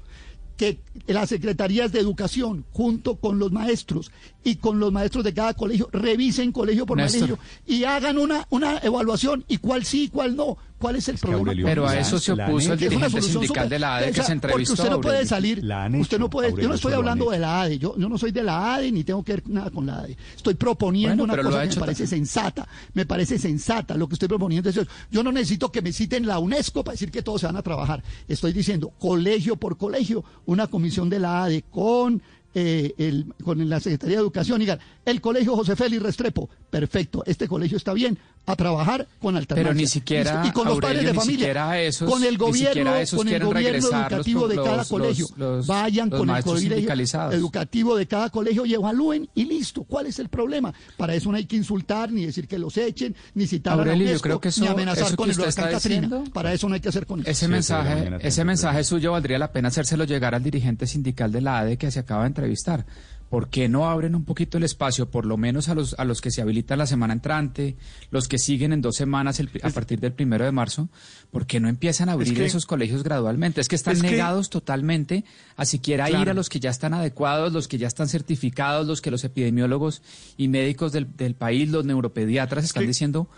Que 0.56 0.80
las 1.06 1.28
secretarías 1.28 1.92
de 1.92 2.00
educación, 2.00 2.64
junto 2.72 3.16
con 3.16 3.38
los 3.38 3.52
maestros 3.52 4.10
y 4.42 4.56
con 4.56 4.78
los 4.78 4.92
maestros 4.92 5.24
de 5.24 5.34
cada 5.34 5.54
colegio, 5.54 5.88
revisen 5.92 6.52
colegio 6.52 6.86
por 6.86 6.96
Néstor. 6.96 7.36
colegio 7.36 7.38
y 7.66 7.84
hagan 7.84 8.18
una, 8.18 8.46
una 8.50 8.78
evaluación 8.78 9.44
y 9.48 9.58
cuál 9.58 9.84
sí 9.84 10.04
y 10.04 10.08
cuál 10.08 10.36
no. 10.36 10.56
¿Cuál 10.78 10.96
es 10.96 11.08
el 11.08 11.18
problema? 11.18 11.68
Pero 11.68 11.86
a 11.86 11.98
eso 11.98 12.18
se 12.18 12.32
opuso 12.32 12.74
el 12.74 12.78
dirigente 12.78 13.22
sindical 13.22 13.68
de 13.68 13.78
la 13.78 13.96
ADE 13.96 14.12
que 14.12 14.22
se 14.22 14.32
entrevistó. 14.32 14.74
Usted 14.74 14.90
no 14.90 15.00
puede 15.00 15.26
salir. 15.26 15.62
usted 15.98 16.18
no 16.18 16.28
puede. 16.28 16.50
yo 16.60 16.68
no 16.68 16.74
estoy 16.74 16.92
hablando 16.92 17.30
de 17.30 17.38
la 17.38 17.62
ADE. 17.62 17.78
Yo, 17.78 17.96
yo 17.96 18.08
no 18.08 18.18
soy 18.18 18.30
de 18.30 18.42
la 18.42 18.74
ADE 18.74 18.92
ni 18.92 19.04
tengo 19.04 19.22
que 19.22 19.32
ver 19.34 19.48
nada 19.48 19.70
con 19.70 19.86
la 19.86 20.00
ADE. 20.00 20.16
Estoy 20.36 20.54
proponiendo 20.54 21.24
una 21.24 21.36
cosa 21.36 21.62
que 21.62 21.74
me 21.74 21.80
parece 21.80 22.06
sensata. 22.06 22.68
Me 22.94 23.06
parece 23.06 23.38
sensata 23.38 23.96
lo 23.96 24.08
que 24.08 24.14
estoy 24.14 24.28
proponiendo. 24.28 24.68
Es, 24.68 24.80
yo 25.10 25.22
no 25.22 25.32
necesito 25.32 25.72
que 25.72 25.82
me 25.82 25.92
citen 25.92 26.26
la 26.26 26.38
UNESCO 26.38 26.84
para 26.84 26.92
decir 26.92 27.10
que 27.10 27.22
todos 27.22 27.40
se 27.40 27.46
van 27.46 27.56
a 27.56 27.62
trabajar. 27.62 28.02
Estoy 28.28 28.52
diciendo 28.52 28.92
colegio 28.98 29.56
por 29.56 29.76
colegio, 29.76 30.24
una 30.44 30.66
comisión 30.66 31.08
de 31.08 31.20
la 31.20 31.44
ADE 31.44 31.64
con 31.70 32.22
eh, 32.58 32.94
el, 32.96 33.34
con 33.44 33.68
la 33.68 33.80
Secretaría 33.80 34.16
de 34.16 34.22
Educación 34.22 34.58
digan, 34.60 34.78
el 35.04 35.20
colegio 35.20 35.54
José 35.54 35.76
Félix 35.76 36.02
Restrepo, 36.02 36.48
perfecto, 36.70 37.22
este 37.26 37.48
colegio 37.48 37.76
está 37.76 37.92
bien, 37.92 38.18
a 38.46 38.56
trabajar 38.56 39.06
con 39.20 39.36
alternancia. 39.36 39.70
Pero 39.70 39.74
ni 39.74 39.86
siquiera, 39.86 40.44
y, 40.46 40.52
con 40.52 40.66
los 40.66 40.78
padres 40.78 41.04
de 41.04 41.14
familia, 41.14 41.82
esos, 41.82 42.08
con 42.08 42.22
el 42.22 42.38
gobierno, 42.38 42.92
con 43.14 43.28
el 43.28 43.44
gobierno 43.44 43.88
educativo 43.88 44.48
de 44.48 44.56
cada 44.56 44.84
colegio. 44.84 45.26
Vayan 45.66 46.10
con 46.10 46.30
el 46.30 46.42
colegio 46.42 46.92
educativo 47.32 47.96
de 47.96 48.06
cada 48.06 48.30
colegio 48.30 48.64
y 48.64 48.74
evalúen 48.74 49.28
y 49.34 49.44
listo. 49.44 49.82
¿Cuál 49.84 50.06
es 50.06 50.18
el 50.18 50.28
problema? 50.28 50.72
Para 50.96 51.14
eso 51.14 51.30
no 51.30 51.36
hay 51.36 51.46
que 51.46 51.56
insultar, 51.56 52.12
ni 52.12 52.24
decir 52.24 52.46
que 52.46 52.58
los 52.58 52.76
echen, 52.76 53.14
ni 53.34 53.46
citar 53.46 53.78
Aurelio, 53.78 54.08
a 54.08 54.12
yo 54.12 54.20
creo 54.20 54.40
que 54.40 54.48
eso, 54.48 54.60
ni 54.60 54.68
amenazar 54.68 55.08
eso 55.08 55.16
con 55.16 55.30
el 55.30 55.38
huracán 55.38 55.70
Katrina. 55.70 56.24
Para 56.32 56.52
eso 56.52 56.68
no 56.68 56.74
hay 56.74 56.80
que 56.80 56.88
hacer 56.88 57.06
con 57.06 57.20
eso. 57.20 57.30
Ese 57.30 57.48
mensaje, 57.48 58.10
ese 58.20 58.44
mensaje 58.44 58.84
suyo 58.84 59.12
valdría 59.12 59.38
la 59.38 59.50
pena 59.50 59.68
hacérselo 59.68 60.04
llegar 60.04 60.34
al 60.34 60.42
dirigente 60.42 60.86
sindical 60.86 61.32
de 61.32 61.40
la 61.40 61.58
ADE 61.58 61.76
que 61.76 61.90
se 61.90 61.98
acaba 61.98 62.22
de 62.22 62.28
entrevistar. 62.28 62.86
¿Por 63.28 63.48
qué 63.48 63.68
no 63.68 63.88
abren 63.88 64.14
un 64.14 64.24
poquito 64.24 64.58
el 64.58 64.64
espacio, 64.64 65.10
por 65.10 65.26
lo 65.26 65.36
menos 65.36 65.68
a 65.68 65.74
los, 65.74 65.94
a 65.98 66.04
los 66.04 66.20
que 66.20 66.30
se 66.30 66.42
habilitan 66.42 66.78
la 66.78 66.86
semana 66.86 67.12
entrante, 67.12 67.76
los 68.10 68.28
que 68.28 68.38
siguen 68.38 68.72
en 68.72 68.80
dos 68.80 68.96
semanas 68.96 69.40
a 69.62 69.70
partir 69.70 70.00
del 70.00 70.12
primero 70.12 70.44
de 70.44 70.52
marzo? 70.52 70.88
¿Por 71.30 71.46
qué 71.46 71.60
no 71.60 71.68
empiezan 71.68 72.08
a 72.08 72.12
abrir 72.12 72.40
esos 72.40 72.66
colegios 72.66 73.02
gradualmente? 73.02 73.60
Es 73.60 73.68
que 73.68 73.76
están 73.76 73.98
negados 73.98 74.50
totalmente 74.50 75.24
a 75.56 75.64
siquiera 75.64 76.08
ir 76.10 76.30
a 76.30 76.34
los 76.34 76.48
que 76.48 76.60
ya 76.60 76.70
están 76.70 76.94
adecuados, 76.94 77.52
los 77.52 77.68
que 77.68 77.78
ya 77.78 77.88
están 77.88 78.08
certificados, 78.08 78.86
los 78.86 79.00
que 79.00 79.10
los 79.10 79.24
epidemiólogos 79.24 80.02
y 80.36 80.48
médicos 80.48 80.92
del, 80.92 81.34
país, 81.34 81.68
los 81.70 81.84
neuropediatras 81.84 82.64
están 82.64 82.86
diciendo 82.86 83.28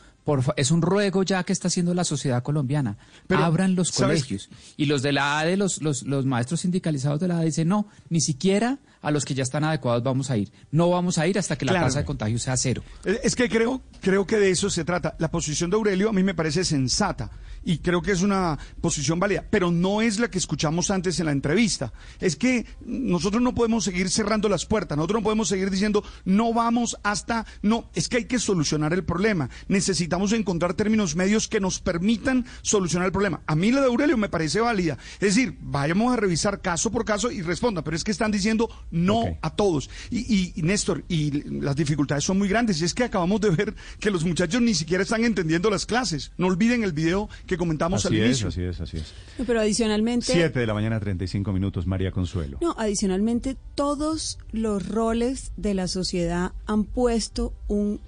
es 0.57 0.71
un 0.71 0.83
ruego 0.83 1.23
ya 1.23 1.43
que 1.45 1.53
está 1.53 1.69
haciendo 1.69 1.95
la 1.95 2.05
sociedad 2.05 2.43
colombiana. 2.43 2.97
Abran 3.31 3.75
los 3.75 3.93
colegios. 3.93 4.49
Y 4.77 4.87
los 4.87 5.03
de 5.03 5.13
la 5.13 5.39
ADE, 5.39 5.57
los, 5.57 5.83
los, 5.83 6.03
los 6.03 6.27
maestros 6.27 6.61
sindicalizados 6.61 7.21
de 7.21 7.29
la 7.29 7.39
ADE 7.39 7.47
dicen, 7.47 7.69
no, 7.69 7.89
ni 8.11 8.21
siquiera 8.21 8.79
a 9.01 9.11
los 9.11 9.25
que 9.25 9.35
ya 9.35 9.43
están 9.43 9.65
adecuados 9.65 10.03
vamos 10.03 10.31
a 10.31 10.37
ir. 10.37 10.51
No 10.71 10.91
vamos 10.91 11.19
a 11.19 11.27
ir 11.27 11.39
hasta 11.39 11.57
que 11.57 11.65
la 11.65 11.75
tasa 11.75 12.01
de 12.01 12.05
contagio 12.05 12.39
sea 12.39 12.57
cero. 12.57 12.83
Es 13.05 13.37
que 13.37 13.49
creo, 13.49 13.81
creo 14.01 14.27
que 14.27 14.37
de 14.39 14.51
eso 14.51 14.71
se 14.71 14.85
trata. 14.85 15.15
La 15.19 15.31
posición 15.31 15.71
de 15.71 15.77
Aurelio 15.77 16.11
a 16.11 16.13
mí 16.13 16.23
me 16.23 16.35
parece 16.35 16.65
sensata 16.65 17.31
y 17.65 17.79
creo 17.79 18.03
que 18.03 18.13
es 18.13 18.23
una 18.23 18.59
posición 18.81 19.19
válida, 19.19 19.45
pero 19.51 19.71
no 19.71 20.03
es 20.03 20.19
la 20.19 20.31
que 20.31 20.39
escuchamos 20.39 20.91
antes 20.91 21.19
en 21.21 21.27
la 21.27 21.33
entrevista. 21.33 21.93
Es 22.21 22.37
que 22.37 22.67
nosotros 22.85 23.43
no 23.43 23.55
podemos 23.55 23.85
seguir 23.85 24.11
cerrando 24.11 24.49
las 24.49 24.67
puertas, 24.67 24.97
nosotros 24.97 25.21
no 25.21 25.25
podemos 25.25 25.49
seguir 25.49 25.71
diciendo 25.71 26.03
no 26.25 26.53
vamos 26.53 26.97
hasta, 27.03 27.47
no, 27.63 27.91
es 27.95 28.09
que 28.09 28.19
hay 28.19 28.25
que 28.25 28.39
solucionar 28.39 28.93
el 28.93 29.05
problema. 29.05 29.51
Necesitamos 29.69 30.33
encontrar 30.33 30.75
términos 30.75 31.17
medios 31.17 31.49
que 31.49 31.61
nos 31.61 31.81
permitan 31.81 32.47
solucionar 32.63 33.07
el 33.07 33.13
problema. 33.13 33.43
A 33.47 33.55
mí 33.55 33.71
la 33.73 33.81
de 33.81 33.87
Aurelio 33.87 34.17
me 34.17 34.29
parece 34.29 34.61
válida. 34.61 34.99
Es 35.15 35.35
decir, 35.35 35.57
vayamos 35.61 36.13
a 36.13 36.17
revisar 36.17 36.61
caso 36.61 36.91
por 36.91 37.05
caso 37.05 37.31
y 37.31 37.43
responda, 37.43 37.83
pero 37.83 37.97
es 37.97 38.05
que 38.05 38.11
están 38.11 38.31
diciendo 38.31 38.69
no 38.91 39.25
a 39.43 39.51
todos. 39.51 39.91
Y, 40.11 40.53
y, 40.55 40.63
Néstor, 40.63 41.05
y 41.09 41.43
las 41.61 41.77
dificultades 41.77 42.25
son 42.25 42.39
muy 42.39 42.49
grandes. 42.49 42.81
Y 42.81 42.85
es 42.85 42.95
que 42.95 43.05
acabamos 43.05 43.41
de 43.41 43.51
ver 43.51 43.75
que 44.01 44.11
los 44.11 44.25
muchachos 44.25 44.61
ni 44.61 44.75
siquiera 44.75 45.03
están 45.03 45.25
entendiendo 45.25 45.71
las 45.71 45.87
clases. 45.87 46.33
No 46.37 46.47
olviden 46.47 46.85
el 46.85 46.93
video 46.93 47.29
que 47.49 47.57
comentamos 47.57 48.05
así 48.05 48.15
al 48.15 48.23
es, 48.23 48.27
inicio. 48.27 48.49
Así 48.49 48.63
es, 48.63 48.81
así 48.81 48.97
es. 48.99 49.13
pero 49.47 49.61
adicionalmente... 49.61 50.33
Siete 50.33 50.61
de 50.61 50.67
la 50.67 50.75
mañana, 50.75 51.01
35 51.01 51.53
minutos, 51.53 51.87
María 51.87 52.13
Consuelo. 52.13 52.59
No, 52.61 52.77
adicionalmente 52.79 53.57
todos 53.75 54.39
los 54.53 54.87
roles 54.87 55.53
de 55.57 55.75
la 55.75 55.89
sociedad 55.89 56.53
han 56.67 56.85
puesto 56.85 57.55
un 57.67 58.01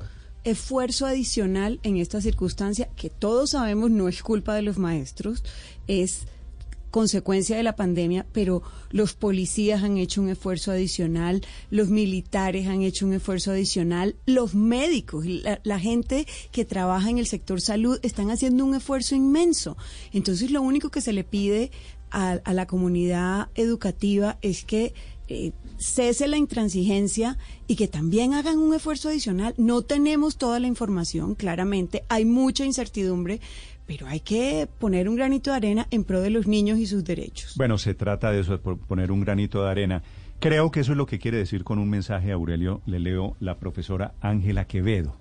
esfuerzo 0.45 1.07
adicional 1.07 1.81
en 1.83 1.97
esta 1.97 2.21
circunstancia 2.21 2.89
que 2.97 3.11
todos 3.11 3.51
sabemos 3.51 3.91
no 3.91 4.09
es 4.09 4.23
culpa 4.23 4.55
de 4.55 4.63
los 4.63 4.79
maestros, 4.79 5.43
es 5.87 6.27
consecuencia 6.91 7.57
de 7.57 7.63
la 7.63 7.77
pandemia, 7.77 8.27
pero 8.33 8.63
los 8.91 9.15
policías 9.15 9.83
han 9.83 9.97
hecho 9.97 10.21
un 10.21 10.29
esfuerzo 10.29 10.73
adicional, 10.73 11.43
los 11.71 11.89
militares 11.89 12.67
han 12.67 12.83
hecho 12.83 13.07
un 13.07 13.13
esfuerzo 13.15 13.53
adicional, 13.53 14.17
los 14.27 14.55
médicos, 14.55 15.25
la, 15.27 15.79
gente 15.81 16.27
que 16.53 16.65
trabaja 16.65 17.09
en 17.09 17.19
el 17.19 17.27
sector 17.27 17.61
salud 17.61 17.99
están 18.03 18.31
haciendo 18.31 18.65
un 18.65 18.75
esfuerzo 18.75 19.15
inmenso. 19.15 19.77
Entonces 20.13 20.51
lo 20.51 20.63
único 20.63 20.91
que 20.91 21.01
se 21.01 21.13
le 21.13 21.25
pide 21.25 21.71
a, 22.11 22.41
la 22.53 22.67
comunidad 22.67 23.49
educativa 23.55 24.39
es 24.43 24.65
que 24.65 24.93
eh, 25.29 25.53
cese 25.79 26.27
la 26.27 26.37
intransigencia 26.37 27.39
y 27.67 27.77
que 27.77 27.87
también 27.87 28.35
hagan 28.35 28.59
un 28.59 28.75
esfuerzo 28.75 29.09
adicional. 29.09 29.55
No 29.57 29.83
tenemos 29.83 30.37
toda 30.37 30.59
la 30.59 30.67
información, 30.67 31.35
claramente, 31.37 32.05
hay 32.09 32.25
mucha 32.25 32.65
incertidumbre, 32.65 33.41
pero 33.91 34.07
hay 34.07 34.21
que 34.21 34.69
poner 34.79 35.09
un 35.09 35.17
granito 35.17 35.51
de 35.51 35.57
arena 35.57 35.89
en 35.91 36.05
pro 36.05 36.21
de 36.21 36.31
los 36.31 36.47
niños 36.47 36.79
y 36.79 36.87
sus 36.87 37.03
derechos. 37.03 37.55
Bueno, 37.57 37.77
se 37.77 37.93
trata 37.93 38.31
de 38.31 38.39
eso, 38.39 38.53
de 38.53 38.59
poner 38.59 39.11
un 39.11 39.21
granito 39.23 39.65
de 39.65 39.69
arena. 39.69 40.05
Creo 40.39 40.71
que 40.71 40.79
eso 40.79 40.93
es 40.93 40.97
lo 40.97 41.07
que 41.07 41.19
quiere 41.19 41.39
decir 41.39 41.65
con 41.65 41.81
un 41.81 41.91
mensaje, 41.91 42.31
Aurelio. 42.31 42.83
Le 42.87 43.01
leo 43.01 43.35
la 43.41 43.59
profesora 43.59 44.15
Ángela 44.21 44.67
Quevedo, 44.69 45.17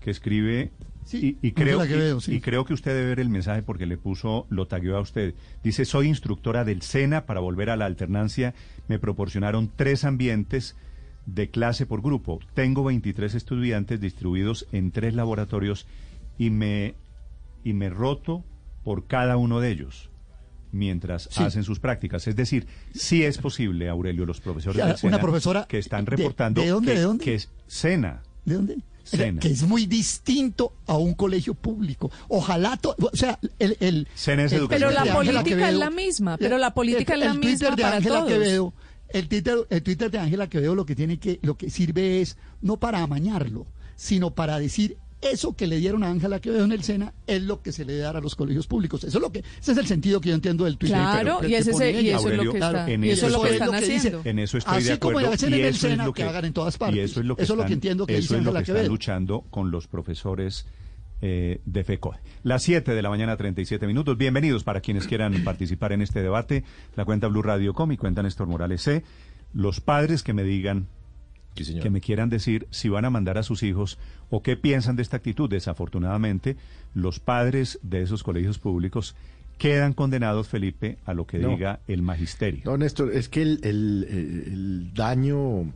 que 0.00 0.10
escribe 0.10 0.70
y, 1.12 1.52
creo, 1.52 1.80
y, 2.26 2.40
creo 2.42 2.66
que 2.66 2.74
usted 2.74 2.92
debe 2.92 3.06
ver 3.08 3.20
el 3.20 3.30
mensaje 3.30 3.62
porque 3.62 3.86
le 3.86 3.96
puso, 3.96 4.46
lo 4.50 4.66
tagueó 4.66 4.98
a 4.98 5.00
usted. 5.00 5.34
Dice, 5.64 5.86
soy 5.86 6.08
instructora 6.08 6.66
del 6.66 6.82
SENA 6.82 7.24
para 7.24 7.40
volver 7.40 7.70
a 7.70 7.76
la 7.78 7.86
alternancia. 7.86 8.52
Me 8.86 8.98
proporcionaron 8.98 9.72
tres 9.74 10.04
ambientes 10.04 10.76
de 11.24 11.48
clase 11.48 11.86
por 11.86 12.02
grupo. 12.02 12.38
Tengo 12.52 12.84
23 12.84 13.34
estudiantes 13.34 13.98
distribuidos 13.98 14.66
en 14.72 14.90
tres 14.90 15.14
laboratorios 15.14 15.86
y 16.36 16.50
me 16.50 16.96
y 17.64 17.72
me 17.72 17.90
roto 17.90 18.44
por 18.84 19.06
cada 19.06 19.36
uno 19.36 19.60
de 19.60 19.70
ellos 19.70 20.10
mientras 20.72 21.28
hacen 21.38 21.64
sus 21.64 21.80
prácticas. 21.80 22.26
Es 22.28 22.36
decir, 22.36 22.66
sí 22.94 23.24
es 23.24 23.38
posible, 23.38 23.88
Aurelio, 23.88 24.24
los 24.26 24.40
profesores 24.40 25.00
de 25.00 25.08
una 25.08 25.20
profesora 25.20 25.66
que 25.68 25.78
están 25.78 26.06
reportando 26.06 26.60
de, 26.60 26.68
dónde, 26.68 26.92
que, 26.92 26.98
¿de 26.98 27.04
dónde? 27.04 27.24
que 27.24 27.34
es 27.34 27.50
Sena. 27.66 28.22
¿De 28.44 28.54
dónde? 28.54 28.78
Que 29.40 29.48
es 29.48 29.62
muy 29.64 29.86
distinto 29.86 30.74
a 30.86 30.96
un 30.96 31.14
colegio 31.14 31.54
público. 31.54 32.12
Ojalá, 32.28 32.78
o 32.84 33.16
sea, 33.16 33.38
el, 33.58 33.76
el, 33.80 34.06
pero 34.68 34.90
la 34.90 35.04
política 35.04 35.68
es 35.68 35.76
la 35.76 35.90
misma, 35.90 36.36
pero 36.36 36.58
la 36.58 36.72
política 36.72 37.14
es 37.14 37.20
la 37.20 37.34
misma 37.34 37.50
Twitter 37.50 37.76
de 37.76 37.82
para 37.82 37.96
Ángela 37.96 38.18
todos. 38.20 38.28
Quevedo, 38.32 38.74
el 39.08 39.28
Twitter, 39.28 39.56
el 39.68 39.82
Twitter 39.82 40.10
de 40.10 40.18
Ángela 40.18 40.48
Quevedo 40.48 40.74
lo 40.76 40.86
que 40.86 40.94
tiene 40.94 41.18
que, 41.18 41.40
lo 41.42 41.56
que 41.56 41.70
sirve 41.70 42.20
es 42.20 42.36
no 42.60 42.78
para 42.78 43.02
amañarlo, 43.02 43.66
sino 43.96 44.34
para 44.34 44.60
decir 44.60 44.96
eso 45.20 45.54
que 45.54 45.66
le 45.66 45.76
dieron 45.76 46.02
a 46.02 46.10
Ángela 46.10 46.40
Quevedo 46.40 46.64
en 46.64 46.72
el 46.72 46.82
SENA 46.82 47.12
es 47.26 47.42
lo 47.42 47.62
que 47.62 47.72
se 47.72 47.84
le 47.84 47.96
dará 47.98 48.18
a 48.20 48.22
los 48.22 48.34
colegios 48.34 48.66
públicos. 48.66 49.04
Eso 49.04 49.18
es 49.18 49.22
lo 49.22 49.30
que, 49.30 49.40
ese 49.60 49.72
es 49.72 49.78
el 49.78 49.86
sentido 49.86 50.20
que 50.20 50.30
yo 50.30 50.34
entiendo 50.34 50.64
del 50.64 50.78
Twitter. 50.78 50.96
Claro, 50.96 51.40
y, 51.46 51.54
ese 51.54 51.70
y 52.00 52.08
eso 52.08 52.30
es 52.30 52.36
lo 52.36 52.52
que, 52.52 52.58
está, 52.58 52.90
y 52.90 53.10
eso 53.10 53.26
es 53.26 53.32
lo 53.32 53.42
que 53.42 53.50
están 53.50 53.74
haciendo. 53.74 54.22
En 54.24 54.38
eso 54.38 54.58
estoy 54.58 54.78
Así 54.78 54.86
de 54.86 54.92
acuerdo. 54.94 55.20
como 55.20 55.50
y 55.50 55.60
en 55.60 55.64
el 55.66 55.76
SENA, 55.76 56.12
que, 56.12 56.22
hagan 56.22 56.44
en 56.46 56.52
todas 56.52 56.78
partes. 56.78 56.96
Y 56.96 57.00
eso 57.00 57.20
es 57.20 57.26
lo 57.26 57.36
que, 57.36 57.42
eso 57.42 57.52
están, 57.52 57.64
lo 57.64 57.68
que 57.68 57.74
entiendo 57.74 58.06
que 58.06 58.14
eso 58.14 58.34
dice 58.34 58.38
es 58.38 58.44
lo 58.44 58.52
que 58.52 58.64
Quevedo. 58.64 58.80
están 58.80 58.92
luchando 58.92 59.44
con 59.50 59.70
los 59.70 59.86
profesores 59.86 60.66
eh, 61.22 61.60
de 61.66 61.84
FECO. 61.84 62.16
Las 62.42 62.62
7 62.62 62.94
de 62.94 63.02
la 63.02 63.10
mañana, 63.10 63.36
37 63.36 63.86
minutos. 63.86 64.16
Bienvenidos 64.16 64.64
para 64.64 64.80
quienes 64.80 65.06
quieran 65.06 65.44
participar 65.44 65.92
en 65.92 66.00
este 66.00 66.22
debate. 66.22 66.64
La 66.96 67.04
cuenta 67.04 67.28
Blue 67.28 67.42
Radio 67.42 67.74
Com 67.74 67.92
y 67.92 67.98
cuenta 67.98 68.22
Néstor 68.22 68.46
Morales 68.46 68.80
C. 68.80 69.02
Los 69.52 69.80
padres 69.80 70.22
que 70.22 70.32
me 70.32 70.44
digan 70.44 70.86
que 71.54 71.90
me 71.90 72.00
quieran 72.00 72.30
decir 72.30 72.66
si 72.70 72.88
van 72.88 73.04
a 73.04 73.10
mandar 73.10 73.38
a 73.38 73.42
sus 73.42 73.62
hijos 73.62 73.98
o 74.30 74.42
qué 74.42 74.56
piensan 74.56 74.96
de 74.96 75.02
esta 75.02 75.16
actitud. 75.16 75.48
Desafortunadamente, 75.48 76.56
los 76.94 77.20
padres 77.20 77.78
de 77.82 78.02
esos 78.02 78.22
colegios 78.22 78.58
públicos 78.58 79.14
quedan 79.58 79.92
condenados, 79.92 80.48
Felipe, 80.48 80.96
a 81.04 81.12
lo 81.12 81.26
que 81.26 81.38
diga 81.38 81.80
el 81.86 82.02
magisterio. 82.02 82.62
No, 82.64 82.78
Néstor, 82.78 83.12
es 83.12 83.28
que 83.28 83.42
el, 83.42 83.60
el, 83.62 84.90
daño 84.94 85.72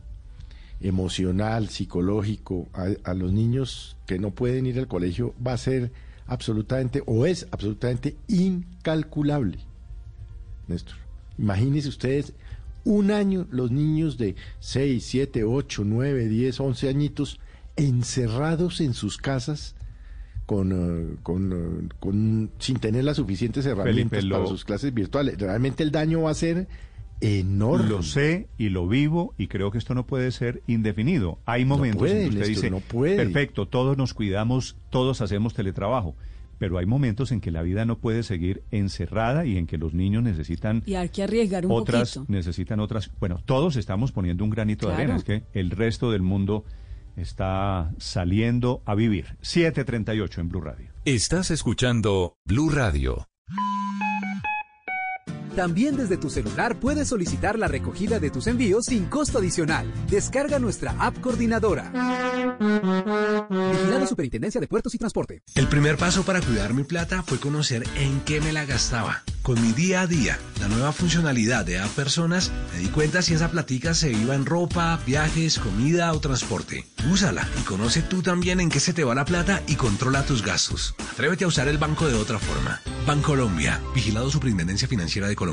emocional, 0.81 1.69
psicológico 1.69 2.67
a, 2.73 2.87
a, 3.03 3.13
los 3.13 3.31
niños 3.31 3.95
que 4.07 4.17
no 4.17 4.31
pueden 4.31 4.65
ir 4.65 4.79
al 4.79 4.87
colegio 4.87 5.35
va 5.45 5.53
a 5.53 5.57
ser 5.57 5.91
absolutamente, 6.25 7.03
o 7.05 7.27
es 7.27 7.47
absolutamente 7.51 8.15
incalculable. 8.27 9.59
Néstor, 10.67 10.95
imagínense 11.37 11.87
ustedes 11.87 12.33
un 12.85 13.11
año 13.11 13.47
los 13.51 13.71
niños 13.71 14.17
de 14.17 14.35
6, 14.59 15.03
7, 15.03 15.43
8, 15.43 15.83
9, 15.85 16.27
10, 16.29 16.59
11 16.59 16.89
añitos 16.89 17.39
encerrados 17.75 18.79
en 18.79 18.93
sus 18.93 19.17
casas 19.17 19.75
con, 20.45 21.19
con, 21.23 21.51
uh, 21.51 21.89
con, 21.99 22.51
sin 22.59 22.77
tener 22.79 23.03
las 23.03 23.17
suficientes 23.17 23.65
herramientas 23.65 24.23
para 24.25 24.45
sus 24.45 24.63
clases 24.63 24.93
virtuales. 24.93 25.37
Realmente 25.37 25.83
el 25.83 25.91
daño 25.91 26.21
va 26.21 26.31
a 26.31 26.35
ser 26.35 26.67
enorme. 27.19 27.89
Lo 27.89 28.03
sé 28.03 28.47
y 28.57 28.69
lo 28.69 28.87
vivo 28.87 29.33
y 29.37 29.47
creo 29.47 29.71
que 29.71 29.79
esto 29.79 29.95
no 29.95 30.05
puede 30.05 30.31
ser 30.31 30.61
indefinido. 30.67 31.39
Hay 31.45 31.65
momentos 31.65 32.09
en 32.09 32.29
que 32.29 32.35
usted 32.35 32.47
dice, 32.47 32.69
no 32.69 32.79
puede. 32.79 33.15
perfecto, 33.15 33.67
todos 33.67 33.97
nos 33.97 34.13
cuidamos, 34.13 34.77
todos 34.89 35.21
hacemos 35.21 35.53
teletrabajo 35.53 36.15
pero 36.57 36.77
hay 36.77 36.85
momentos 36.85 37.31
en 37.31 37.41
que 37.41 37.51
la 37.51 37.61
vida 37.61 37.85
no 37.85 37.97
puede 37.99 38.23
seguir 38.23 38.63
encerrada 38.71 39.45
y 39.45 39.57
en 39.57 39.67
que 39.67 39.77
los 39.77 39.93
niños 39.93 40.23
necesitan 40.23 40.83
Y 40.85 40.95
hay 40.95 41.09
que 41.09 41.23
arriesgar 41.23 41.65
un 41.65 41.71
otras 41.71 42.15
poquito. 42.15 42.31
necesitan 42.31 42.79
otras 42.79 43.11
bueno 43.19 43.41
todos 43.45 43.75
estamos 43.75 44.11
poniendo 44.11 44.43
un 44.43 44.49
granito 44.49 44.87
de 44.87 44.93
arena 44.95 45.15
es 45.17 45.23
que 45.23 45.43
el 45.53 45.71
resto 45.71 46.11
del 46.11 46.21
mundo 46.21 46.63
está 47.15 47.91
saliendo 47.97 48.81
a 48.85 48.95
vivir 48.95 49.37
738 49.41 50.41
en 50.41 50.49
Blue 50.49 50.61
Radio 50.61 50.91
Estás 51.05 51.51
escuchando 51.51 52.35
Blue 52.45 52.69
Radio. 52.69 53.27
También 55.55 55.95
desde 55.95 56.17
tu 56.17 56.29
celular 56.29 56.77
puedes 56.79 57.07
solicitar 57.07 57.57
la 57.57 57.69
recogida 57.69 58.19
de 58.19 58.29
tus 58.29 58.47
envíos 58.47 58.87
sin 58.87 59.05
costo 59.05 59.37
adicional. 59.37 59.89
Descarga 60.09 60.59
nuestra 60.59 60.95
app 60.99 61.17
coordinadora. 61.21 61.91
Vigilado 63.49 64.05
Superintendencia 64.05 64.59
de 64.59 64.67
Puertos 64.67 64.93
y 64.95 64.97
Transporte. 64.97 65.43
El 65.55 65.67
primer 65.67 65.95
paso 65.97 66.23
para 66.23 66.41
cuidar 66.41 66.73
mi 66.73 66.83
plata 66.83 67.23
fue 67.23 67.39
conocer 67.39 67.83
en 67.95 68.19
qué 68.21 68.41
me 68.41 68.51
la 68.51 68.65
gastaba. 68.65 69.23
Con 69.43 69.61
mi 69.61 69.73
día 69.73 70.01
a 70.01 70.07
día, 70.07 70.39
la 70.59 70.67
nueva 70.67 70.91
funcionalidad 70.91 71.65
de 71.65 71.77
App 71.77 71.91
Personas, 71.91 72.51
me 72.73 72.79
di 72.79 72.87
cuenta 72.87 73.21
si 73.21 73.35
esa 73.35 73.51
platica 73.51 73.93
se 73.93 74.11
iba 74.11 74.33
en 74.33 74.45
ropa, 74.45 74.99
viajes, 75.05 75.59
comida 75.59 76.11
o 76.13 76.19
transporte. 76.19 76.83
Úsala 77.11 77.47
y 77.61 77.63
conoce 77.63 78.01
tú 78.01 78.23
también 78.23 78.59
en 78.59 78.69
qué 78.69 78.79
se 78.79 78.91
te 78.91 79.03
va 79.03 79.13
la 79.13 79.23
plata 79.23 79.61
y 79.67 79.75
controla 79.75 80.25
tus 80.25 80.43
gastos. 80.43 80.95
Atrévete 81.11 81.43
a 81.43 81.47
usar 81.47 81.67
el 81.67 81.77
banco 81.77 82.07
de 82.07 82.15
otra 82.15 82.39
forma. 82.39 82.81
Bancolombia, 83.05 83.79
vigilado 83.93 84.31
Superintendencia 84.31 84.87
Financiera 84.87 85.27
de 85.27 85.35
Colombia. 85.35 85.44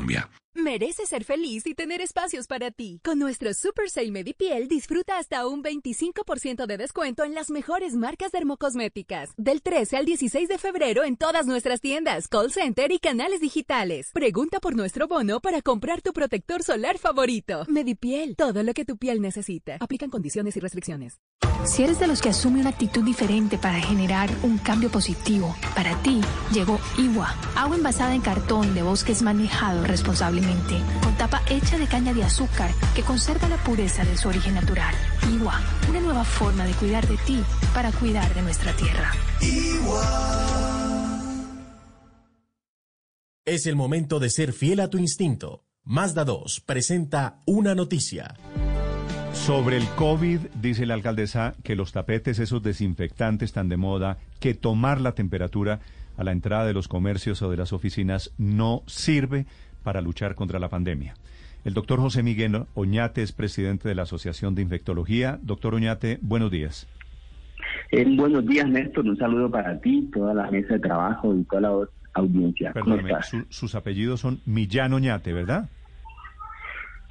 Mereces 0.55 1.09
ser 1.09 1.23
feliz 1.23 1.65
y 1.65 1.73
tener 1.73 1.99
espacios 1.99 2.45
para 2.45 2.69
ti. 2.69 2.99
Con 3.03 3.17
nuestro 3.17 3.53
Super 3.55 3.89
Sale 3.89 4.11
Medipiel 4.11 4.67
disfruta 4.67 5.17
hasta 5.17 5.47
un 5.47 5.63
25% 5.63 6.67
de 6.67 6.77
descuento 6.77 7.23
en 7.23 7.33
las 7.33 7.49
mejores 7.49 7.95
marcas 7.95 8.31
dermocosméticas. 8.31 9.31
Del 9.35 9.63
13 9.63 9.97
al 9.97 10.05
16 10.05 10.47
de 10.47 10.57
febrero 10.59 11.03
en 11.03 11.17
todas 11.17 11.47
nuestras 11.47 11.81
tiendas, 11.81 12.27
call 12.27 12.51
center 12.51 12.91
y 12.91 12.99
canales 12.99 13.41
digitales. 13.41 14.11
Pregunta 14.13 14.59
por 14.59 14.75
nuestro 14.75 15.07
bono 15.07 15.39
para 15.39 15.63
comprar 15.63 16.01
tu 16.03 16.13
protector 16.13 16.61
solar 16.61 16.99
favorito. 16.99 17.65
Medipiel, 17.67 18.35
todo 18.35 18.61
lo 18.61 18.73
que 18.73 18.85
tu 18.85 18.97
piel 18.97 19.21
necesita. 19.21 19.77
Aplican 19.79 20.11
condiciones 20.11 20.55
y 20.55 20.59
restricciones. 20.59 21.19
Si 21.65 21.83
eres 21.83 21.99
de 21.99 22.07
los 22.07 22.21
que 22.21 22.29
asume 22.29 22.59
una 22.59 22.71
actitud 22.71 23.03
diferente 23.03 23.57
para 23.57 23.79
generar 23.79 24.29
un 24.43 24.57
cambio 24.57 24.89
positivo, 24.89 25.55
para 25.75 25.95
ti 26.03 26.21
llegó 26.51 26.79
Iwa, 26.97 27.33
agua 27.55 27.75
envasada 27.75 28.13
en 28.13 28.21
cartón 28.21 28.75
de 28.75 28.83
bosques 28.83 29.21
manejado 29.21 29.85
responsablemente, 29.85 30.75
con 31.01 31.15
tapa 31.15 31.41
hecha 31.49 31.77
de 31.77 31.87
caña 31.87 32.13
de 32.13 32.23
azúcar 32.23 32.71
que 32.95 33.03
conserva 33.03 33.47
la 33.47 33.57
pureza 33.63 34.03
de 34.03 34.17
su 34.17 34.27
origen 34.27 34.55
natural. 34.55 34.93
Iwa, 35.31 35.59
una 35.89 36.01
nueva 36.01 36.25
forma 36.25 36.65
de 36.65 36.73
cuidar 36.73 37.07
de 37.07 37.17
ti 37.17 37.39
para 37.73 37.91
cuidar 37.91 38.33
de 38.33 38.41
nuestra 38.41 38.73
tierra. 38.73 39.11
Es 43.45 43.65
el 43.65 43.75
momento 43.75 44.19
de 44.19 44.29
ser 44.29 44.53
fiel 44.53 44.79
a 44.79 44.89
tu 44.89 44.97
instinto. 44.97 45.65
Mazda 45.83 46.23
2 46.23 46.61
presenta 46.61 47.41
una 47.45 47.75
noticia. 47.75 48.35
Sobre 49.45 49.75
el 49.77 49.85
COVID, 49.97 50.39
dice 50.61 50.85
la 50.85 50.93
alcaldesa 50.93 51.53
que 51.63 51.75
los 51.75 51.91
tapetes, 51.91 52.39
esos 52.39 52.63
desinfectantes 52.63 53.51
tan 53.51 53.67
de 53.67 53.75
moda, 53.77 54.17
que 54.39 54.53
tomar 54.53 55.01
la 55.01 55.13
temperatura 55.13 55.79
a 56.17 56.23
la 56.23 56.31
entrada 56.31 56.65
de 56.65 56.73
los 56.73 56.87
comercios 56.87 57.41
o 57.41 57.49
de 57.51 57.57
las 57.57 57.73
oficinas 57.73 58.31
no 58.37 58.83
sirve 58.87 59.45
para 59.83 60.01
luchar 60.01 60.35
contra 60.35 60.59
la 60.59 60.69
pandemia. 60.69 61.15
El 61.65 61.73
doctor 61.73 61.99
José 61.99 62.23
Miguel 62.23 62.65
Oñate 62.73 63.21
es 63.21 63.31
presidente 63.33 63.89
de 63.89 63.95
la 63.95 64.03
Asociación 64.03 64.55
de 64.55 64.61
Infectología. 64.61 65.39
Doctor 65.41 65.75
Oñate, 65.75 66.19
buenos 66.21 66.49
días. 66.51 66.87
Eh, 67.91 68.05
buenos 68.15 68.45
días, 68.45 68.67
Néstor. 68.69 69.05
Un 69.05 69.17
saludo 69.17 69.49
para 69.51 69.79
ti, 69.81 70.09
toda 70.13 70.33
la 70.33 70.49
mesa 70.51 70.73
de 70.75 70.79
trabajo 70.79 71.35
y 71.35 71.43
toda 71.43 71.61
la 71.61 71.87
audiencia. 72.13 72.71
¿Cómo 72.73 72.85
Perdóneme, 72.95 73.09
estás? 73.11 73.27
su- 73.29 73.45
sus 73.49 73.75
apellidos 73.75 74.21
son 74.21 74.39
Millán 74.45 74.93
Oñate, 74.93 75.33
¿verdad? 75.33 75.69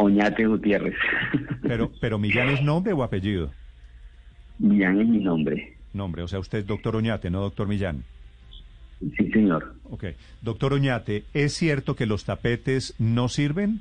Oñate 0.02 0.47
Gutiérrez. 0.47 0.94
Pero, 1.62 1.92
pero 2.00 2.18
Millán 2.18 2.48
es 2.48 2.62
nombre 2.62 2.92
o 2.92 3.02
apellido? 3.02 3.52
Millán 4.58 5.00
es 5.00 5.08
mi 5.08 5.18
nombre. 5.18 5.76
Nombre, 5.92 6.22
o 6.22 6.28
sea, 6.28 6.40
usted 6.40 6.58
es 6.58 6.66
doctor 6.66 6.97
Oñate, 6.97 7.31
no 7.31 7.40
doctor 7.40 7.68
Millán. 7.68 8.02
Sí, 9.16 9.31
señor. 9.31 9.74
Ok. 9.90 10.05
Doctor 10.40 10.72
Oñate, 10.72 11.24
¿es 11.34 11.52
cierto 11.52 11.94
que 11.94 12.06
los 12.06 12.24
tapetes 12.24 12.94
no 12.98 13.28
sirven? 13.28 13.81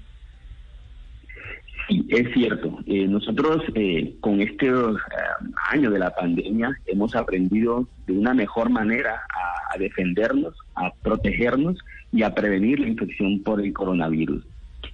Sí, 1.88 2.06
es 2.10 2.32
cierto. 2.34 2.80
Eh, 2.86 3.08
nosotros 3.08 3.64
eh, 3.76 4.16
con 4.20 4.42
este 4.42 4.68
eh, 4.68 4.72
año 5.72 5.90
de 5.90 6.00
la 6.00 6.14
pandemia 6.14 6.70
hemos 6.86 7.16
aprendido 7.16 7.88
de 8.06 8.14
una 8.14 8.34
mejor 8.34 8.70
manera 8.70 9.16
a, 9.16 9.76
a 9.76 9.78
defendernos, 9.80 10.56
a 10.76 10.92
protegernos 11.02 11.78
y 12.12 12.24
a 12.24 12.34
prevenir 12.34 12.80
la 12.80 12.88
infección 12.88 13.42
por 13.44 13.62
el 13.62 13.74
coronavirus. 13.74 14.44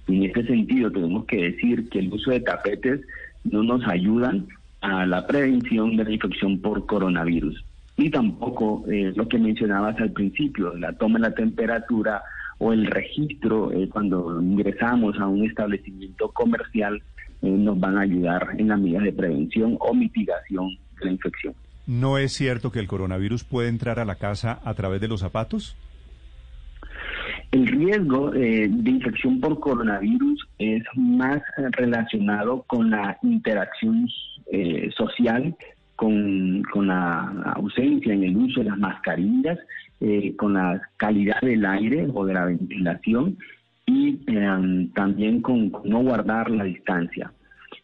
Y 0.08 0.16
en 0.16 0.24
este 0.24 0.46
sentido 0.46 0.90
tenemos 0.90 1.26
que 1.26 1.36
decir 1.36 1.88
que 1.90 2.00
el 2.00 2.12
uso 2.12 2.30
de 2.30 2.40
tapetes 2.40 3.00
no 3.44 3.62
nos 3.62 3.86
ayudan 3.86 4.46
a 4.80 5.06
la 5.06 5.26
prevención 5.26 5.96
de 5.96 6.04
la 6.04 6.12
infección 6.12 6.60
por 6.60 6.86
coronavirus. 6.86 7.64
Ni 7.96 8.10
tampoco 8.10 8.84
eh, 8.90 9.12
lo 9.14 9.28
que 9.28 9.38
mencionabas 9.38 9.98
al 10.00 10.12
principio, 10.12 10.74
la 10.76 10.92
toma 10.92 11.18
de 11.18 11.28
la 11.28 11.34
temperatura 11.34 12.22
o 12.58 12.72
el 12.72 12.86
registro 12.86 13.72
eh, 13.72 13.88
cuando 13.88 14.40
ingresamos 14.40 15.18
a 15.18 15.26
un 15.26 15.44
establecimiento 15.44 16.28
comercial 16.30 17.02
eh, 17.42 17.48
nos 17.48 17.78
van 17.78 17.98
a 17.98 18.02
ayudar 18.02 18.48
en 18.58 18.68
las 18.68 18.80
medidas 18.80 19.04
de 19.04 19.12
prevención 19.12 19.76
o 19.80 19.94
mitigación 19.94 20.76
de 20.98 21.06
la 21.06 21.12
infección. 21.12 21.54
¿No 21.86 22.18
es 22.18 22.32
cierto 22.32 22.70
que 22.70 22.80
el 22.80 22.88
coronavirus 22.88 23.44
puede 23.44 23.68
entrar 23.68 23.98
a 23.98 24.04
la 24.04 24.16
casa 24.16 24.60
a 24.64 24.74
través 24.74 25.00
de 25.00 25.08
los 25.08 25.20
zapatos? 25.20 25.76
El 27.50 27.66
riesgo 27.66 28.34
eh, 28.34 28.68
de 28.70 28.90
infección 28.90 29.40
por 29.40 29.58
coronavirus 29.58 30.46
es 30.58 30.82
más 30.96 31.38
eh, 31.38 31.68
relacionado 31.72 32.62
con 32.66 32.90
la 32.90 33.16
interacción 33.22 34.06
eh, 34.52 34.90
social, 34.96 35.54
con, 35.98 36.62
la 36.86 37.52
ausencia 37.56 38.14
en 38.14 38.22
el 38.22 38.36
uso 38.36 38.60
de 38.60 38.70
las 38.70 38.78
mascarillas, 38.78 39.58
eh, 40.00 40.36
con 40.36 40.54
la 40.54 40.80
calidad 40.96 41.40
del 41.40 41.66
aire 41.66 42.06
o 42.14 42.24
de 42.24 42.34
la 42.34 42.44
ventilación 42.44 43.36
y 43.84 44.20
eh, 44.28 44.88
también 44.94 45.42
con 45.42 45.72
no 45.84 46.02
guardar 46.02 46.50
la 46.50 46.64
distancia. 46.64 47.32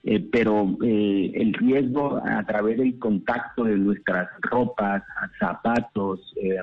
Eh, 0.06 0.20
pero 0.30 0.76
eh, 0.82 1.32
el 1.34 1.54
riesgo 1.54 2.20
a 2.22 2.44
través 2.44 2.76
del 2.76 2.98
contacto 2.98 3.64
de 3.64 3.78
nuestras 3.78 4.28
ropas, 4.42 5.02
zapatos, 5.38 6.20
eh, 6.36 6.56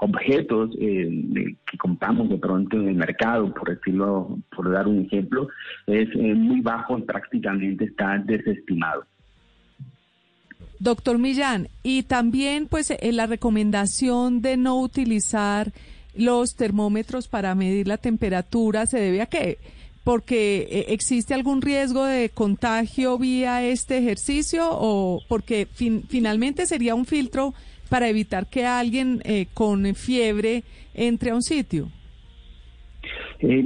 objetos 0.00 0.72
de- 0.76 1.54
que 1.70 1.78
compramos 1.78 2.28
de 2.28 2.38
pronto 2.38 2.76
en 2.76 2.88
el 2.88 2.96
mercado, 2.96 3.54
por 3.54 3.68
decirlo, 3.76 4.36
por 4.54 4.72
dar 4.72 4.88
un 4.88 5.04
ejemplo, 5.06 5.46
es 5.86 6.08
eh, 6.16 6.34
muy 6.34 6.60
bajo 6.62 6.98
y 6.98 7.02
prácticamente 7.02 7.84
está 7.84 8.18
desestimado. 8.18 9.04
Doctor 10.80 11.18
Millán, 11.18 11.68
y 11.84 12.02
también 12.04 12.66
pues 12.66 12.92
la 13.00 13.26
recomendación 13.26 14.42
de 14.42 14.56
no 14.56 14.80
utilizar 14.80 15.70
los 16.16 16.56
termómetros 16.56 17.28
para 17.28 17.54
medir 17.54 17.86
la 17.86 17.98
temperatura 17.98 18.86
se 18.86 18.98
debe 18.98 19.22
a 19.22 19.26
qué? 19.26 19.58
Porque 20.02 20.66
eh, 20.70 20.84
existe 20.88 21.34
algún 21.34 21.60
riesgo 21.60 22.04
de 22.06 22.30
contagio 22.30 23.18
vía 23.18 23.62
este 23.62 23.98
ejercicio 23.98 24.62
o 24.70 25.20
porque 25.28 25.66
fin- 25.70 26.04
finalmente 26.08 26.64
sería 26.66 26.94
un 26.94 27.04
filtro 27.04 27.52
para 27.90 28.08
evitar 28.08 28.48
que 28.48 28.64
alguien 28.64 29.20
eh, 29.24 29.46
con 29.52 29.94
fiebre 29.94 30.62
entre 30.94 31.30
a 31.30 31.34
un 31.34 31.42
sitio. 31.42 31.88
Eh, 33.40 33.62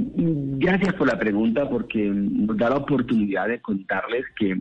gracias 0.57 0.93
por 0.95 1.07
la 1.07 1.17
pregunta 1.17 1.69
porque 1.69 2.03
nos 2.03 2.57
da 2.57 2.69
la 2.69 2.77
oportunidad 2.77 3.47
de 3.47 3.59
contarles 3.61 4.25
que 4.37 4.51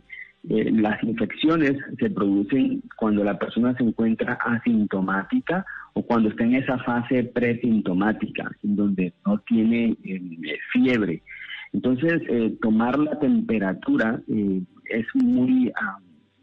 eh, 0.50 0.70
las 0.72 1.02
infecciones 1.02 1.76
se 1.98 2.10
producen 2.10 2.82
cuando 2.96 3.24
la 3.24 3.38
persona 3.38 3.76
se 3.76 3.82
encuentra 3.84 4.34
asintomática 4.34 5.64
o 5.92 6.02
cuando 6.02 6.28
está 6.28 6.44
en 6.44 6.56
esa 6.56 6.78
fase 6.78 7.24
presintomática, 7.24 8.50
donde 8.62 9.12
no 9.24 9.38
tiene 9.38 9.96
fiebre. 10.72 11.22
Entonces, 11.74 12.22
eh, 12.28 12.56
tomar 12.62 12.98
la 12.98 13.18
temperatura 13.18 14.22
eh, 14.28 14.62
es 14.86 15.06
muy 15.14 15.70
ah, 15.76 15.98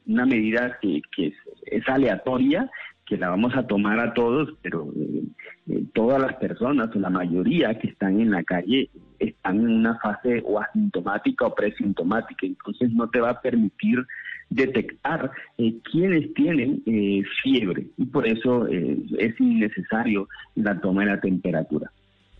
una 0.05 0.25
medida 0.25 0.77
que, 0.81 1.01
que 1.15 1.33
es, 1.65 1.89
aleatoria, 1.89 2.69
que 3.05 3.17
la 3.17 3.29
vamos 3.29 3.55
a 3.55 3.65
tomar 3.65 3.99
a 3.99 4.13
todos, 4.13 4.49
pero 4.61 4.91
eh, 4.95 5.23
eh, 5.69 5.83
todas 5.93 6.21
las 6.21 6.35
personas, 6.35 6.95
o 6.95 6.99
la 6.99 7.09
mayoría 7.09 7.79
que 7.79 7.87
están 7.87 8.19
en 8.19 8.31
la 8.31 8.43
calle, 8.43 8.89
están 9.19 9.59
en 9.61 9.69
una 9.69 9.97
fase 9.99 10.43
o 10.45 10.59
asintomática 10.59 11.45
o 11.45 11.55
presintomática, 11.55 12.45
entonces 12.45 12.91
no 12.91 13.09
te 13.09 13.21
va 13.21 13.31
a 13.31 13.41
permitir 13.41 14.05
detectar 14.51 15.31
eh, 15.57 15.75
quiénes 15.89 16.33
tienen 16.33 16.83
eh, 16.85 17.23
fiebre 17.41 17.87
y 17.97 18.05
por 18.05 18.27
eso 18.27 18.67
eh, 18.67 18.97
es 19.17 19.39
innecesario 19.39 20.27
la 20.55 20.79
toma 20.79 21.03
de 21.03 21.11
la 21.11 21.21
temperatura. 21.21 21.89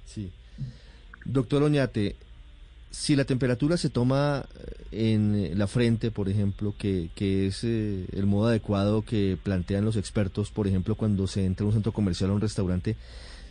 Sí. 0.04 0.30
Doctor 1.24 1.64
Oñate, 1.64 2.16
si 2.92 3.16
la 3.16 3.24
temperatura 3.24 3.78
se 3.78 3.90
toma 3.90 4.44
eh, 4.92 5.14
en 5.14 5.58
la 5.58 5.68
frente, 5.68 6.12
por 6.12 6.28
ejemplo, 6.30 6.76
que, 6.78 7.10
es 7.16 7.64
eh, 7.64 8.06
el 8.12 8.26
modo 8.26 8.50
adecuado 8.50 9.02
que 9.02 9.38
plantean 9.42 9.86
los 9.86 9.96
expertos, 9.96 10.52
por 10.52 10.68
ejemplo, 10.68 10.96
cuando 10.96 11.26
se 11.26 11.46
entra 11.46 11.64
a 11.64 11.68
un 11.68 11.74
centro 11.74 11.94
comercial 11.94 12.30
o 12.30 12.36
un 12.36 12.42
restaurante, 12.42 12.98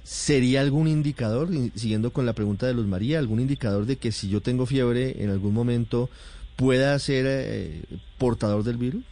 ¿sería 0.03 0.61
algún 0.61 0.87
indicador, 0.87 1.49
siguiendo 1.75 2.13
con 2.13 2.27
la 2.27 2.35
pregunta 2.35 2.67
de 2.67 2.75
Luz 2.75 2.87
María, 2.87 3.19
algún 3.19 3.41
indicador 3.41 3.87
de 3.87 3.97
que 3.97 4.13
si 4.13 4.29
yo 4.29 4.43
tengo 4.43 4.67
fiebre 4.67 5.23
en 5.23 5.31
algún 5.31 5.55
momento 5.55 6.11
pueda 6.57 6.99
ser 6.99 7.25
eh, 7.27 7.83
portador 8.19 8.63
del 8.63 8.77
virus? 8.77 9.03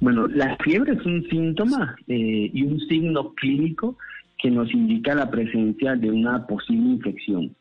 Bueno, 0.00 0.28
la 0.28 0.56
fiebre 0.62 0.92
es 0.92 1.04
un 1.04 1.28
síntoma 1.28 1.96
y 2.06 2.62
un 2.62 2.78
signo 2.86 3.34
clínico 3.34 3.98
que 4.40 4.48
nos 4.48 4.72
indica 4.72 5.16
la 5.16 5.28
presencia 5.28 5.96
de 5.96 6.08
una 6.08 6.46
posible 6.46 6.90
infección. 6.90 7.56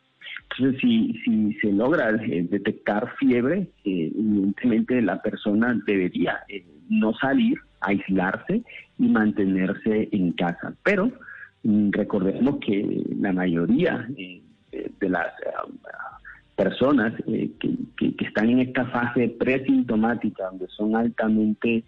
Entonces, 0.49 0.79
si, 0.81 1.13
si 1.23 1.53
se 1.61 1.71
logra 1.71 2.09
eh, 2.23 2.47
detectar 2.49 3.13
fiebre, 3.19 3.67
eh, 3.83 4.11
evidentemente 4.15 5.01
la 5.01 5.21
persona 5.21 5.79
debería 5.85 6.39
eh, 6.47 6.65
no 6.89 7.13
salir, 7.13 7.57
aislarse 7.81 8.63
y 8.97 9.07
mantenerse 9.07 10.09
en 10.11 10.31
casa. 10.31 10.73
Pero 10.83 11.11
mm, 11.63 11.91
recordemos 11.91 12.57
que 12.65 13.03
la 13.19 13.33
mayoría 13.33 14.07
eh, 14.17 14.41
de, 14.99 15.09
las 15.09 15.27
eh, 15.27 15.51
personas 16.55 17.13
que, 17.25 17.51
que- 17.59 18.15
que 18.15 18.25
están 18.25 18.49
en 18.49 18.59
esta 18.59 18.85
fase 18.87 19.27
presintomática, 19.39 20.45
donde 20.49 20.67
son 20.69 20.95
altamente 20.95 21.83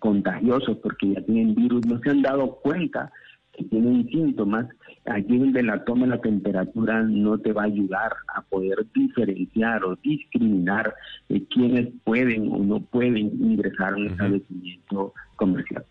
contagiosos 0.00 0.78
porque 0.78 1.12
ya 1.14 1.20
tienen 1.22 1.54
virus, 1.54 1.86
no 1.86 1.98
se 2.00 2.10
han 2.10 2.22
dado 2.22 2.56
cuenta 2.56 3.12
que 3.52 3.64
tienen 3.64 4.08
síntomas, 4.08 4.66
allí 5.10 5.38
donde 5.38 5.62
la 5.62 5.84
toma 5.84 6.06
la 6.06 6.20
temperatura 6.20 7.02
no 7.02 7.38
te 7.38 7.52
va 7.52 7.62
a 7.62 7.66
ayudar 7.66 8.12
a 8.34 8.42
poder 8.42 8.86
diferenciar 8.94 9.84
o 9.84 9.96
discriminar 9.96 10.94
eh, 11.28 11.42
quiénes 11.50 11.88
pueden 12.04 12.50
o 12.52 12.58
no 12.58 12.80
pueden 12.80 13.16
ingresar 13.16 13.94
a 13.94 13.96
un 13.96 14.06
establecimiento 14.08 15.14
comercial. 15.36 15.84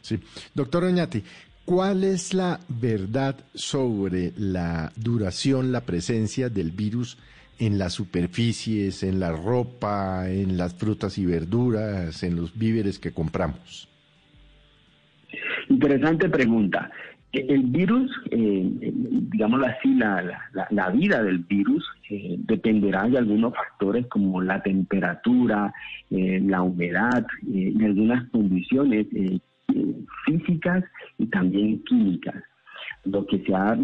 Sí. 0.00 0.18
Doctor 0.54 0.84
Oñati, 0.84 1.22
¿cuál 1.64 2.04
es 2.04 2.34
la 2.34 2.60
verdad 2.68 3.36
sobre 3.54 4.32
la 4.36 4.92
duración, 4.96 5.72
la 5.72 5.82
presencia 5.82 6.48
del 6.48 6.70
virus 6.70 7.18
en 7.58 7.78
las 7.78 7.92
superficies, 7.92 9.02
en 9.02 9.20
la 9.20 9.32
ropa, 9.32 10.28
en 10.28 10.56
las 10.56 10.74
frutas 10.74 11.18
y 11.18 11.24
verduras, 11.24 12.22
en 12.22 12.36
los 12.36 12.56
víveres 12.58 12.98
que 12.98 13.12
compramos? 13.12 13.88
Interesante 15.68 16.28
pregunta. 16.28 16.90
El 17.34 17.64
virus, 17.64 18.12
eh, 18.30 18.92
digámoslo 19.32 19.66
así, 19.66 19.94
la, 19.94 20.90
vida 20.90 21.22
del 21.22 21.38
virus 21.38 21.84
eh, 22.08 22.36
dependerá 22.38 23.08
de 23.08 23.18
algunos 23.18 23.52
factores 23.54 24.06
como 24.06 24.40
la 24.40 24.62
temperatura, 24.62 25.72
eh, 26.10 26.40
la 26.44 26.62
humedad 26.62 27.26
eh, 27.52 27.72
y 27.76 27.84
algunas 27.84 28.28
condiciones 28.30 29.06
físicas 30.24 30.84
y 31.18 31.26
también 31.26 31.82
químicas. 31.84 32.42
Lo 33.04 33.26
que 33.26 33.42
se 33.44 33.54
ha 33.54 33.76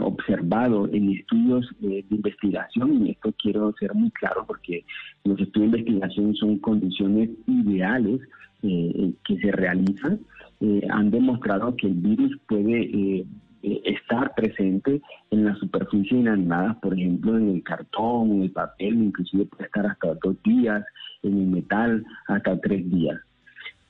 observado 0.00 0.88
en 0.92 1.10
estudios 1.10 1.68
de 1.80 2.04
investigación, 2.08 3.06
y 3.06 3.10
esto 3.10 3.34
quiero 3.42 3.74
ser 3.80 3.92
muy 3.94 4.10
claro 4.12 4.44
porque 4.46 4.84
los 5.24 5.38
estudios 5.40 5.72
de 5.72 5.78
investigación 5.80 6.34
son 6.36 6.58
condiciones 6.58 7.30
ideales 7.46 8.20
que 8.62 9.36
se 9.40 9.50
realizan, 9.50 10.20
eh, 10.62 10.86
han 10.90 11.10
demostrado 11.10 11.74
que 11.76 11.88
el 11.88 11.94
virus 11.94 12.38
puede 12.48 12.82
eh, 12.82 13.26
eh, 13.64 13.82
estar 13.84 14.32
presente 14.36 15.02
en 15.32 15.44
las 15.44 15.58
superficies 15.58 16.12
inanimadas, 16.12 16.76
por 16.76 16.94
ejemplo, 16.94 17.36
en 17.36 17.48
el 17.48 17.62
cartón, 17.64 18.30
en 18.30 18.42
el 18.42 18.52
papel, 18.52 18.94
inclusive 18.94 19.46
puede 19.46 19.64
estar 19.64 19.86
hasta 19.86 20.14
dos 20.22 20.40
días, 20.44 20.84
en 21.24 21.36
el 21.36 21.46
metal 21.48 22.04
hasta 22.28 22.60
tres 22.60 22.88
días. 22.88 23.20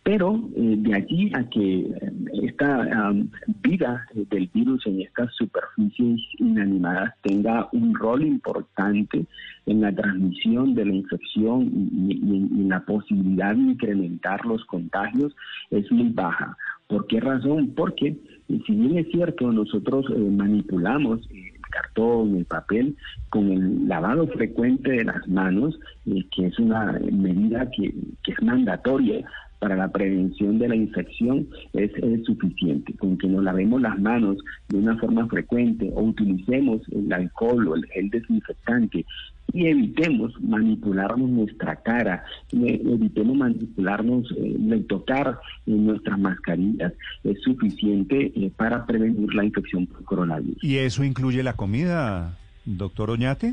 Pero 0.05 0.49
eh, 0.57 0.75
de 0.79 0.95
allí 0.95 1.31
a 1.35 1.49
que 1.49 1.81
eh, 1.81 2.13
esta 2.43 2.83
am, 3.07 3.31
vida 3.63 4.05
eh, 4.15 4.25
del 4.31 4.49
virus 4.53 4.85
en 4.87 5.01
estas 5.03 5.33
superficies 5.35 6.21
inanimadas 6.39 7.15
tenga 7.23 7.69
un 7.73 7.95
rol 7.95 8.25
importante 8.25 9.25
en 9.67 9.81
la 9.81 9.95
transmisión 9.95 10.75
de 10.75 10.87
la 10.87 10.95
infección 10.95 11.71
y, 11.73 12.15
y 12.15 12.33
y 12.33 12.61
en 12.63 12.69
la 12.69 12.81
posibilidad 12.81 13.55
de 13.55 13.63
incrementar 13.63 14.45
los 14.45 14.65
contagios 14.65 15.35
es 15.71 15.91
muy 15.91 16.11
baja. 16.11 16.57
¿Por 16.89 17.07
qué 17.07 17.21
razón? 17.21 17.73
Porque 17.75 18.09
eh, 18.09 18.61
si 18.67 18.75
bien 18.75 18.99
es 18.99 19.09
cierto, 19.11 19.51
nosotros 19.51 20.07
eh, 20.11 20.19
manipulamos 20.19 21.21
el 21.31 21.61
cartón, 21.71 22.37
el 22.37 22.45
papel, 22.45 22.97
con 23.31 23.51
el 23.51 23.89
lavado 23.89 24.27
frecuente 24.29 24.91
de 24.91 25.05
las 25.05 25.27
manos, 25.27 25.79
eh, 26.07 26.25
que 26.35 26.47
es 26.47 26.59
una 26.59 26.99
medida 27.11 27.71
que, 27.71 27.95
que 28.23 28.33
es 28.33 28.43
mandatoria 28.43 29.25
para 29.63 29.77
la 29.77 29.93
prevención 29.93 30.59
de 30.59 30.67
la 30.67 30.75
infección 30.75 31.47
es, 31.73 31.93
es 31.95 32.25
suficiente. 32.25 32.95
Con 32.95 33.17
que 33.17 33.29
nos 33.29 33.45
lavemos 33.45 33.81
las 33.81 33.97
manos 33.97 34.39
de 34.69 34.79
una 34.79 34.99
forma 34.99 35.29
frecuente 35.29 35.89
o 35.95 36.03
utilicemos 36.03 36.81
el 36.91 37.13
alcohol 37.13 37.69
o 37.69 37.77
el 37.77 37.87
gel 37.87 38.11
desinfectante 38.11 39.07
y 39.53 39.67
evitemos 39.69 40.33
manipularnos 40.43 41.31
nuestra 41.31 41.77
cara, 41.77 42.25
e- 42.53 42.83
evitemos 42.85 43.37
manipularnos, 43.37 44.35
eh, 44.37 44.85
tocar 44.89 45.39
en 45.67 45.87
nuestras 45.87 46.19
mascarillas, 46.19 46.93
es 47.23 47.41
suficiente 47.43 48.33
eh, 48.35 48.51
para 48.57 48.85
prevenir 48.85 49.33
la 49.33 49.45
infección 49.45 49.87
por 49.87 50.03
coronavirus. 50.03 50.59
¿Y 50.65 50.79
eso 50.79 51.05
incluye 51.05 51.41
la 51.45 51.53
comida, 51.53 52.37
doctor 52.65 53.11
Oñate? 53.11 53.53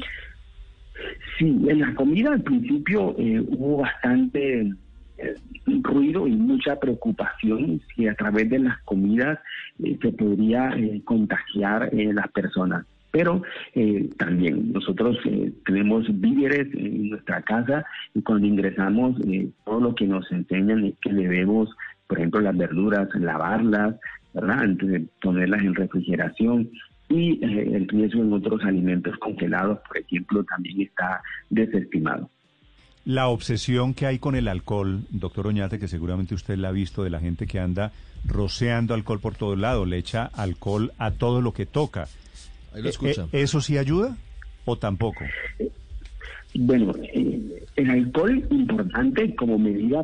Sí, 1.37 1.45
en 1.67 1.81
la 1.81 1.93
comida 1.93 2.33
al 2.33 2.41
principio 2.41 3.15
eh, 3.19 3.39
hubo 3.39 3.77
bastante 3.77 4.61
eh, 4.61 4.73
ruido 5.83 6.27
y 6.27 6.31
mucha 6.31 6.79
preocupación 6.79 7.81
si 7.95 8.07
a 8.07 8.15
través 8.15 8.49
de 8.49 8.59
las 8.59 8.79
comidas 8.83 9.39
eh, 9.83 9.97
se 10.01 10.11
podría 10.11 10.69
eh, 10.77 11.01
contagiar 11.03 11.89
eh, 11.93 12.13
las 12.13 12.27
personas. 12.31 12.85
Pero 13.11 13.41
eh, 13.73 14.09
también 14.17 14.71
nosotros 14.71 15.17
eh, 15.25 15.51
tenemos 15.65 16.05
víveres 16.19 16.67
en 16.73 17.09
nuestra 17.09 17.41
casa 17.41 17.85
y 18.13 18.21
cuando 18.21 18.45
ingresamos 18.45 19.15
todo 19.65 19.79
lo 19.79 19.95
que 19.95 20.05
nos 20.05 20.31
enseñan 20.31 20.85
es 20.85 20.93
que 21.01 21.11
debemos, 21.11 21.69
por 22.07 22.19
ejemplo, 22.19 22.41
las 22.41 22.55
verduras, 22.55 23.09
lavarlas, 23.15 23.95
¿verdad? 24.33 24.59
Antes 24.59 24.89
de 24.89 25.05
ponerlas 25.21 25.61
en 25.61 25.73
refrigeración 25.73 26.69
y 27.09 27.43
el 27.43 27.87
riesgo 27.87 28.21
en 28.21 28.33
otros 28.33 28.63
alimentos 28.63 29.17
congelados, 29.17 29.79
por 29.87 29.97
ejemplo, 29.97 30.43
también 30.43 30.81
está 30.81 31.23
desestimado. 31.49 32.29
La 33.09 33.27
obsesión 33.27 33.95
que 33.95 34.05
hay 34.05 34.19
con 34.19 34.35
el 34.35 34.47
alcohol, 34.47 34.99
doctor 35.09 35.47
Oñate, 35.47 35.79
que 35.79 35.87
seguramente 35.87 36.35
usted 36.35 36.57
la 36.59 36.67
ha 36.67 36.71
visto 36.71 37.03
de 37.03 37.09
la 37.09 37.19
gente 37.19 37.47
que 37.47 37.59
anda 37.59 37.91
rociando 38.23 38.93
alcohol 38.93 39.19
por 39.19 39.33
todo 39.33 39.55
lado, 39.55 39.87
le 39.87 39.97
echa 39.97 40.25
alcohol 40.25 40.91
a 40.99 41.09
todo 41.09 41.41
lo 41.41 41.51
que 41.51 41.65
toca. 41.65 42.03
Ahí 42.71 42.83
lo 42.83 42.87
Eh, 42.87 42.91
escucha. 42.91 43.23
eh, 43.31 43.41
¿Eso 43.41 43.61
sí 43.61 43.79
ayuda 43.79 44.15
o 44.63 44.77
tampoco? 44.77 45.25
Bueno, 46.53 46.93
eh, 47.01 47.63
el 47.77 47.89
alcohol 47.89 48.45
importante 48.51 49.33
como 49.33 49.57
medida 49.57 50.03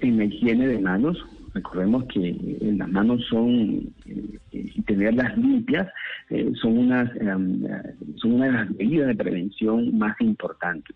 en 0.00 0.18
la 0.18 0.24
higiene 0.26 0.68
de 0.68 0.78
manos. 0.78 1.18
Recordemos 1.54 2.04
que 2.04 2.28
eh, 2.30 2.58
las 2.78 2.88
manos 2.88 3.20
son, 3.30 3.92
eh, 4.06 4.38
y 4.52 4.80
tenerlas 4.82 5.36
limpias, 5.36 5.88
son, 6.62 6.78
unas, 6.78 7.10
son 8.16 8.32
una 8.32 8.46
de 8.46 8.52
las 8.52 8.70
medidas 8.70 9.08
de 9.08 9.14
prevención 9.16 9.98
más 9.98 10.14
importantes. 10.20 10.94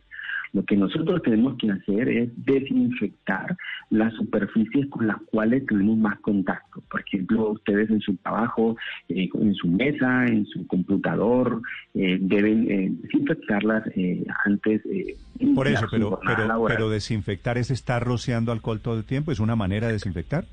Lo 0.52 0.64
que 0.64 0.76
nosotros 0.76 1.22
tenemos 1.22 1.56
que 1.58 1.70
hacer 1.70 2.08
es 2.08 2.30
desinfectar 2.44 3.56
las 3.90 4.12
superficies 4.14 4.86
con 4.88 5.06
las 5.06 5.16
cuales 5.26 5.66
tenemos 5.66 5.96
más 5.98 6.18
contacto. 6.20 6.82
Por 6.90 7.00
ejemplo, 7.00 7.50
ustedes 7.50 7.90
en 7.90 8.00
su 8.00 8.16
trabajo, 8.16 8.76
eh, 9.08 9.28
en 9.32 9.54
su 9.54 9.68
mesa, 9.68 10.26
en 10.26 10.46
su 10.46 10.66
computador, 10.66 11.60
eh, 11.94 12.18
deben 12.20 12.70
eh, 12.70 12.92
desinfectarlas 13.02 13.86
eh, 13.94 14.24
antes. 14.44 14.82
eh, 14.86 15.16
Por 15.54 15.68
eso, 15.68 15.86
pero, 15.90 16.20
pero, 16.66 16.90
desinfectar 16.90 17.58
es 17.58 17.70
estar 17.70 18.02
rociando 18.02 18.52
alcohol 18.52 18.80
todo 18.80 18.98
el 18.98 19.04
tiempo, 19.04 19.32
es 19.32 19.40
una 19.40 19.56
manera 19.56 19.86
de 19.86 19.94
desinfectar. 19.94 20.44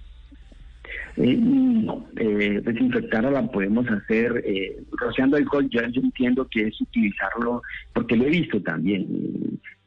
Eh, 1.18 1.38
no, 1.38 2.06
eh, 2.18 2.62
desinfectarla 2.64 3.32
la 3.32 3.50
podemos 3.50 3.88
hacer 3.90 4.44
eh, 4.46 4.84
rociando 5.00 5.38
alcohol. 5.38 5.68
Yo, 5.70 5.82
yo 5.88 6.02
entiendo 6.02 6.46
que 6.50 6.68
es 6.68 6.82
utilizarlo, 6.82 7.62
porque 7.94 8.18
lo 8.18 8.26
he 8.26 8.30
visto 8.30 8.62
también, 8.62 9.08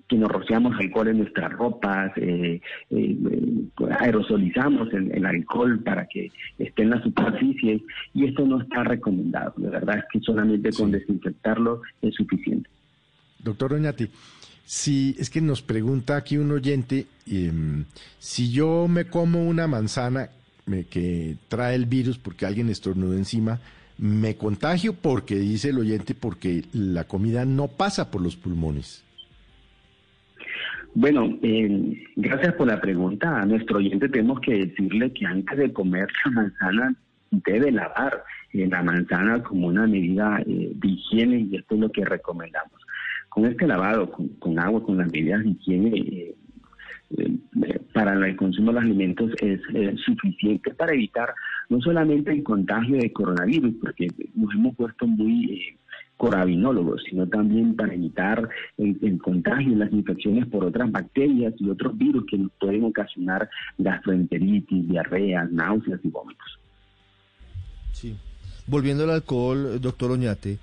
que 0.08 0.16
nos 0.16 0.30
rociamos 0.30 0.74
alcohol 0.78 1.08
en 1.08 1.18
nuestras 1.18 1.52
ropas, 1.52 2.12
eh, 2.16 2.60
eh, 2.90 3.16
eh, 3.30 3.68
aerosolizamos 4.00 4.92
el, 4.92 5.12
el 5.12 5.26
alcohol 5.26 5.80
para 5.82 6.06
que 6.06 6.30
esté 6.58 6.82
en 6.82 6.90
la 6.90 7.02
superficie 7.02 7.82
y 8.14 8.24
esto 8.24 8.46
no 8.46 8.60
está 8.62 8.84
recomendado. 8.84 9.52
La 9.58 9.70
verdad 9.70 9.98
es 9.98 10.04
que 10.12 10.20
solamente 10.20 10.70
con 10.72 10.90
desinfectarlo 10.90 11.82
es 12.00 12.14
suficiente. 12.14 12.70
Doctor 13.38 13.74
Oñati, 13.74 14.08
si 14.64 15.14
es 15.18 15.30
que 15.30 15.40
nos 15.40 15.62
pregunta 15.62 16.16
aquí 16.16 16.38
un 16.38 16.50
oyente, 16.52 17.06
em, 17.26 17.84
si 18.18 18.50
yo 18.50 18.88
me 18.88 19.04
como 19.04 19.46
una 19.46 19.66
manzana 19.66 20.30
me- 20.66 20.84
que 20.84 21.36
trae 21.48 21.74
el 21.74 21.86
virus 21.86 22.18
porque 22.18 22.46
alguien 22.46 22.68
estornudó 22.70 23.14
encima, 23.14 23.60
me 23.98 24.36
contagio 24.36 24.92
porque 24.94 25.36
dice 25.36 25.70
el 25.70 25.78
oyente 25.78 26.14
porque 26.14 26.64
la 26.72 27.04
comida 27.04 27.44
no 27.44 27.68
pasa 27.68 28.10
por 28.10 28.20
los 28.22 28.36
pulmones. 28.36 29.02
Bueno, 30.94 31.38
eh, 31.42 32.06
gracias 32.16 32.54
por 32.54 32.66
la 32.66 32.80
pregunta. 32.80 33.40
A 33.40 33.46
nuestro 33.46 33.78
oyente 33.78 34.08
tenemos 34.08 34.40
que 34.40 34.66
decirle 34.66 35.12
que 35.12 35.26
antes 35.26 35.58
de 35.58 35.72
comer 35.72 36.08
la 36.24 36.30
manzana 36.30 36.94
debe 37.30 37.70
lavar 37.70 38.24
eh, 38.52 38.66
la 38.66 38.82
manzana 38.82 39.42
como 39.42 39.68
una 39.68 39.86
medida 39.86 40.42
eh, 40.46 40.72
de 40.74 40.88
higiene 40.88 41.40
y 41.40 41.56
esto 41.56 41.74
es 41.74 41.80
lo 41.80 41.92
que 41.92 42.04
recomendamos. 42.04 42.72
Con 43.28 43.44
este 43.44 43.66
lavado, 43.66 44.10
con, 44.10 44.58
agua, 44.58 44.82
con 44.82 44.96
las 44.96 45.12
medidas 45.12 45.44
de 45.44 45.50
higiene 45.50 46.34
para 47.92 48.14
el 48.14 48.36
consumo 48.36 48.68
de 48.68 48.74
los 48.74 48.84
alimentos 48.84 49.32
es 49.40 49.60
suficiente 50.04 50.74
para 50.74 50.92
evitar 50.92 51.32
no 51.68 51.80
solamente 51.80 52.32
el 52.32 52.42
contagio 52.42 52.96
de 52.96 53.12
coronavirus, 53.12 53.74
porque 53.80 54.08
nos 54.34 54.54
hemos 54.54 54.74
puesto 54.76 55.06
muy 55.06 55.78
corabinólogos, 56.18 57.02
sino 57.08 57.26
también 57.28 57.74
para 57.76 57.94
evitar 57.94 58.48
el, 58.76 59.18
contagio 59.22 59.72
y 59.72 59.76
las 59.76 59.92
infecciones 59.92 60.46
por 60.48 60.64
otras 60.64 60.90
bacterias 60.90 61.54
y 61.58 61.70
otros 61.70 61.96
virus 61.96 62.26
que 62.28 62.36
nos 62.36 62.50
pueden 62.60 62.84
ocasionar 62.84 63.48
gastroenteritis, 63.78 64.88
diarreas, 64.88 65.50
náuseas 65.50 66.00
y 66.02 66.08
vómitos. 66.08 66.58
Sí. 67.92 68.16
Volviendo 68.66 69.04
al 69.04 69.10
alcohol, 69.10 69.80
doctor 69.80 70.10
Oñate, 70.10 70.58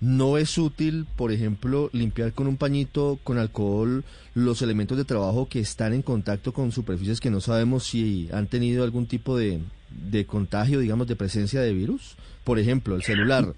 no 0.00 0.38
es 0.38 0.56
útil, 0.56 1.06
por 1.16 1.32
ejemplo, 1.32 1.90
limpiar 1.92 2.32
con 2.32 2.46
un 2.46 2.56
pañito 2.56 3.18
con 3.24 3.38
alcohol 3.38 4.04
los 4.34 4.62
elementos 4.62 4.96
de 4.96 5.04
trabajo 5.04 5.48
que 5.48 5.58
están 5.58 5.94
en 5.94 6.02
contacto 6.02 6.52
con 6.52 6.70
superficies 6.70 7.20
que 7.20 7.30
no 7.30 7.40
sabemos 7.40 7.84
si 7.84 8.28
han 8.32 8.46
tenido 8.46 8.84
algún 8.84 9.06
tipo 9.06 9.36
de, 9.36 9.60
de 9.90 10.26
contagio, 10.26 10.78
digamos, 10.78 11.08
de 11.08 11.16
presencia 11.16 11.60
de 11.60 11.72
virus. 11.72 12.16
Por 12.44 12.60
ejemplo, 12.60 12.94
el 12.94 13.02
celular 13.02 13.54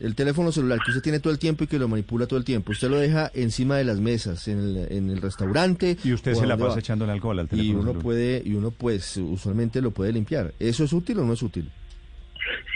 el 0.00 0.14
teléfono 0.14 0.52
celular 0.52 0.78
que 0.84 0.90
usted 0.90 1.02
tiene 1.02 1.20
todo 1.20 1.32
el 1.32 1.38
tiempo 1.38 1.64
y 1.64 1.66
que 1.66 1.78
lo 1.78 1.88
manipula 1.88 2.26
todo 2.26 2.38
el 2.38 2.44
tiempo, 2.44 2.72
usted 2.72 2.88
lo 2.88 2.98
deja 2.98 3.30
encima 3.34 3.76
de 3.76 3.84
las 3.84 4.00
mesas, 4.00 4.48
en 4.48 4.58
el, 4.58 4.76
en 4.90 5.10
el 5.10 5.20
restaurante. 5.20 5.96
Y 6.04 6.12
usted 6.12 6.34
se 6.34 6.46
la 6.46 6.56
pasa 6.56 6.80
echando 6.80 7.04
el 7.04 7.10
alcohol 7.10 7.38
al 7.38 7.48
teléfono. 7.48 7.78
Y 7.78 7.82
uno 7.82 7.98
puede, 7.98 8.42
y 8.44 8.54
uno 8.54 8.70
pues 8.70 9.16
usualmente 9.16 9.80
lo 9.80 9.90
puede 9.92 10.12
limpiar. 10.12 10.52
¿Eso 10.58 10.84
es 10.84 10.92
útil 10.92 11.18
o 11.18 11.24
no 11.24 11.32
es 11.32 11.42
útil? 11.42 11.70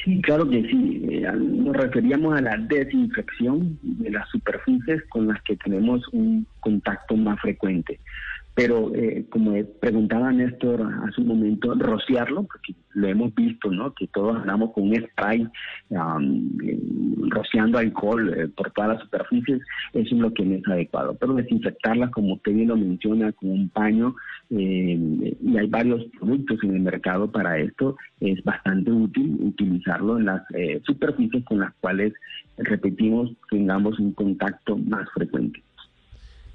Sí, 0.04 0.20
claro 0.22 0.48
que 0.48 0.62
sí. 0.62 1.06
Eh, 1.10 1.26
nos 1.36 1.76
referíamos 1.76 2.36
a 2.36 2.40
la 2.40 2.56
desinfección 2.56 3.78
de 3.82 4.10
las 4.10 4.28
superficies 4.30 5.02
con 5.08 5.28
las 5.28 5.42
que 5.42 5.56
tenemos 5.56 6.02
un 6.12 6.46
contacto 6.60 7.16
más 7.16 7.40
frecuente 7.40 7.98
pero 8.58 8.92
eh, 8.92 9.24
como 9.30 9.54
preguntaba 9.78 10.32
Néstor 10.32 10.82
hace 11.04 11.20
un 11.20 11.28
momento, 11.28 11.74
rociarlo, 11.74 12.42
porque 12.42 12.74
lo 12.92 13.06
hemos 13.06 13.32
visto, 13.32 13.70
¿no? 13.70 13.94
Que 13.94 14.08
todos 14.08 14.36
andamos 14.36 14.72
con 14.72 14.88
un 14.88 14.96
spray 14.96 15.46
rociando 17.28 17.78
alcohol 17.78 18.34
eh, 18.36 18.48
por 18.48 18.72
todas 18.72 18.94
las 18.94 19.02
superficies, 19.02 19.62
eso 19.92 20.12
es 20.16 20.20
lo 20.20 20.34
que 20.34 20.44
no 20.44 20.56
es 20.56 20.66
adecuado. 20.66 21.16
Pero 21.20 21.34
desinfectarlas, 21.34 22.10
como 22.10 22.34
usted 22.34 22.52
bien 22.52 22.66
lo 22.66 22.76
menciona, 22.76 23.30
con 23.30 23.50
un 23.50 23.68
paño, 23.68 24.16
eh, 24.50 25.36
y 25.40 25.56
hay 25.56 25.68
varios 25.68 26.04
productos 26.18 26.58
en 26.64 26.74
el 26.74 26.80
mercado 26.80 27.30
para 27.30 27.60
esto, 27.60 27.96
es 28.18 28.42
bastante 28.42 28.90
útil 28.90 29.36
utilizarlo 29.38 30.18
en 30.18 30.24
las 30.24 30.42
superficies 30.82 31.44
con 31.44 31.60
las 31.60 31.72
cuales, 31.76 32.12
repetimos, 32.56 33.30
tengamos 33.50 34.00
un 34.00 34.14
contacto 34.14 34.76
más 34.76 35.08
frecuente. 35.14 35.62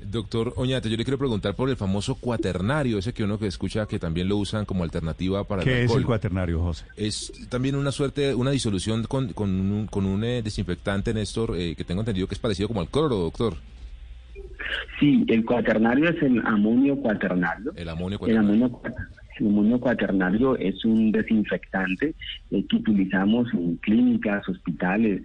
Doctor 0.05 0.53
Oñate, 0.55 0.89
yo 0.89 0.97
le 0.97 1.03
quiero 1.03 1.17
preguntar 1.17 1.55
por 1.55 1.69
el 1.69 1.75
famoso 1.75 2.15
cuaternario, 2.15 2.97
ese 2.97 3.13
que 3.13 3.23
uno 3.23 3.39
que 3.39 3.47
escucha 3.47 3.85
que 3.85 3.99
también 3.99 4.27
lo 4.27 4.37
usan 4.37 4.65
como 4.65 4.83
alternativa 4.83 5.43
para 5.43 5.63
¿Qué 5.63 5.79
el 5.79 5.85
es 5.85 5.95
el 5.95 6.05
cuaternario, 6.05 6.61
José? 6.61 6.85
Es 6.95 7.31
también 7.49 7.75
una 7.75 7.91
suerte, 7.91 8.33
una 8.35 8.51
disolución 8.51 9.03
con, 9.03 9.33
con 9.33 9.49
un, 9.49 9.87
con 9.87 10.05
un 10.05 10.23
eh, 10.23 10.41
desinfectante, 10.41 11.13
Néstor, 11.13 11.55
eh, 11.57 11.75
que 11.75 11.83
tengo 11.83 12.01
entendido 12.01 12.27
que 12.27 12.35
es 12.35 12.39
parecido 12.39 12.67
como 12.67 12.81
al 12.81 12.89
cloro, 12.89 13.17
doctor. 13.17 13.55
Sí, 14.99 15.25
el 15.27 15.45
cuaternario 15.45 16.09
es 16.09 16.21
el 16.21 16.39
amonio 16.45 16.95
cuaternario. 16.97 17.73
El 17.75 17.89
amonio 17.89 18.19
cuaternario. 18.19 18.49
El 18.49 19.47
amonio, 19.47 19.79
cuaternario 19.79 20.57
es 20.57 20.85
un 20.85 21.11
desinfectante 21.11 22.13
eh, 22.51 22.65
que 22.69 22.75
utilizamos 22.75 23.51
en 23.53 23.77
clínicas, 23.77 24.47
hospitales, 24.47 25.21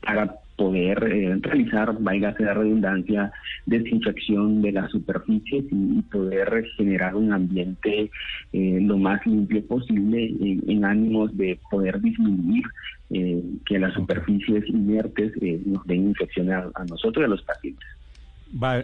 para 0.00 0.34
poder 0.56 1.04
eh, 1.04 1.36
realizar, 1.40 1.96
válgase 2.00 2.44
la 2.44 2.54
redundancia, 2.54 3.32
desinfección 3.66 4.62
de 4.62 4.72
las 4.72 4.90
superficies 4.90 5.64
y, 5.70 6.02
poder 6.10 6.64
generar 6.76 7.14
un 7.14 7.32
ambiente 7.32 8.10
eh, 8.52 8.78
lo 8.80 8.96
más 8.96 9.24
limpio 9.26 9.64
posible 9.66 10.32
en, 10.40 10.84
ánimos 10.84 11.36
de 11.36 11.58
poder 11.70 12.00
disminuir 12.00 12.64
eh, 13.10 13.42
que 13.66 13.78
las 13.78 13.92
superficies 13.94 14.66
inertes 14.68 15.32
nos 15.66 15.84
den 15.86 16.08
infección 16.08 16.50
a, 16.50 16.70
nosotros 16.88 17.22
y 17.22 17.24
a 17.24 17.28
los 17.28 17.42
pacientes. 17.42 17.86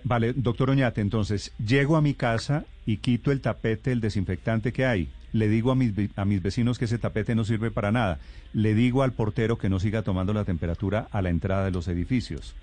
vale, 0.05 0.33
doctor 0.35 0.71
Oñate, 0.71 1.01
entonces, 1.01 1.53
llego 1.65 1.97
a 1.97 2.03
mi 2.03 2.15
casa 2.15 2.65
y 2.87 2.99
quito 2.99 3.31
el 3.31 3.41
tapete, 3.41 3.93
el 3.93 4.01
desinfectante 4.01 4.73
que 4.73 4.85
hay 4.85 5.09
le 5.33 5.49
digo 5.49 5.71
a 5.71 5.75
mis, 5.75 5.93
a 6.17 6.25
mis 6.25 6.43
vecinos 6.43 6.79
que 6.79 6.85
ese 6.85 6.99
tapete 6.99 7.35
no 7.35 7.45
sirve 7.45 7.71
para 7.71 7.93
nada, 7.93 8.19
le 8.53 8.75
digo 8.75 9.03
al 9.03 9.13
portero 9.13 9.59
que 9.59 9.69
no 9.69 9.81
siga 9.81 10.03
tomando 10.03 10.33
la 10.33 10.45
temperatura 10.45 11.09
a 11.11 11.23
la 11.23 11.31
entrada 11.31 11.65
de 11.65 11.71
los 11.71 11.89
edificios. 11.89 12.55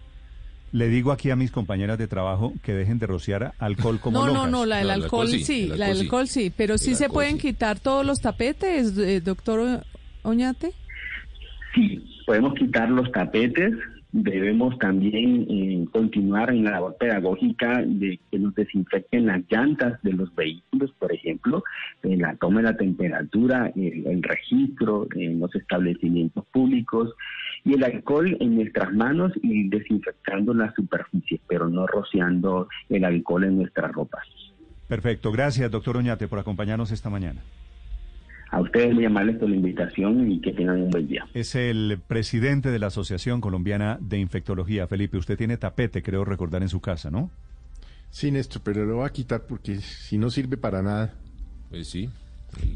Le 0.71 0.87
digo 0.87 1.11
aquí 1.11 1.31
a 1.31 1.35
mis 1.35 1.49
compañeras 1.49 1.97
de 1.97 2.07
trabajo 2.07 2.53
que 2.61 2.73
dejen 2.73 2.99
de 2.99 3.07
rociar 3.07 3.53
alcohol 3.57 3.99
como 3.99 4.25
No, 4.25 4.31
no, 4.31 4.45
no, 4.45 4.65
la 4.65 4.77
del 4.77 4.91
alcohol, 4.91 5.27
sí, 5.27 5.65
la 5.65 5.87
del 5.87 6.01
alcohol 6.01 6.27
sí, 6.27 6.53
pero 6.55 6.77
sí 6.77 6.93
se 6.93 7.09
pueden 7.09 7.39
quitar 7.39 7.79
todos 7.79 8.05
los 8.05 8.21
tapetes, 8.21 8.95
eh, 8.97 9.19
doctor 9.19 9.83
Oñate. 10.21 10.73
Sí, 11.73 12.23
podemos 12.27 12.53
quitar 12.53 12.89
los 12.89 13.11
tapetes, 13.11 13.73
debemos 14.11 14.77
también 14.79 15.45
eh, 15.49 15.85
continuar 15.91 16.49
en 16.49 16.63
la 16.63 16.71
labor 16.71 16.97
pedagógica 16.97 17.83
de 17.85 18.19
que 18.31 18.39
nos 18.39 18.55
desinfecten 18.55 19.27
las 19.27 19.41
llantas 19.49 20.01
de 20.01 20.13
los 20.13 20.33
vehículos, 20.35 20.91
por 20.97 21.13
ejemplo, 21.13 21.63
en 22.03 22.19
la 22.19 22.35
toma 22.35 22.61
de 22.61 22.71
la 22.71 22.77
temperatura, 22.77 23.71
el, 23.75 24.23
registro 24.23 25.07
en 25.15 25.39
los 25.39 25.53
establecimientos 25.55 26.45
públicos 26.51 27.13
y 27.63 27.73
el 27.73 27.83
alcohol 27.83 28.35
en 28.39 28.55
nuestras 28.55 28.91
manos 28.93 29.31
y 29.43 29.69
desinfectando 29.69 30.53
las 30.53 30.73
superficies, 30.73 31.41
pero 31.47 31.69
no 31.69 31.85
rociando 31.85 32.67
el 32.89 33.03
alcohol 33.03 33.43
en 33.43 33.57
nuestras 33.57 33.91
ropas. 33.91 34.25
Perfecto, 34.87 35.31
gracias 35.31 35.69
doctor 35.69 35.97
Oñate 35.97 36.27
por 36.27 36.39
acompañarnos 36.39 36.91
esta 36.91 37.09
mañana. 37.09 37.41
A 38.51 38.59
ustedes 38.61 38.93
muy 38.93 39.05
amables 39.05 39.37
por 39.37 39.49
la 39.49 39.55
invitación 39.55 40.31
y 40.31 40.41
que 40.41 40.51
tengan 40.53 40.81
un 40.81 40.89
buen 40.89 41.07
día. 41.07 41.27
Es 41.33 41.53
el 41.53 41.99
presidente 42.07 42.71
de 42.71 42.79
la 42.79 42.87
Asociación 42.87 43.41
Colombiana 43.41 43.97
de 44.01 44.17
Infectología. 44.17 44.87
Felipe, 44.87 45.17
usted 45.17 45.37
tiene 45.37 45.57
tapete, 45.57 46.01
creo 46.01 46.25
recordar, 46.25 46.63
en 46.63 46.69
su 46.69 46.81
casa, 46.81 47.11
¿no? 47.11 47.29
Sí, 48.09 48.31
Néstor, 48.31 48.63
pero 48.63 48.85
lo 48.85 48.95
voy 48.97 49.05
a 49.05 49.11
quitar 49.11 49.43
porque 49.47 49.75
si 49.75 50.17
no 50.17 50.31
sirve 50.31 50.57
para 50.57 50.81
nada. 50.81 51.13
Pues 51.69 51.87
sí. 51.87 52.09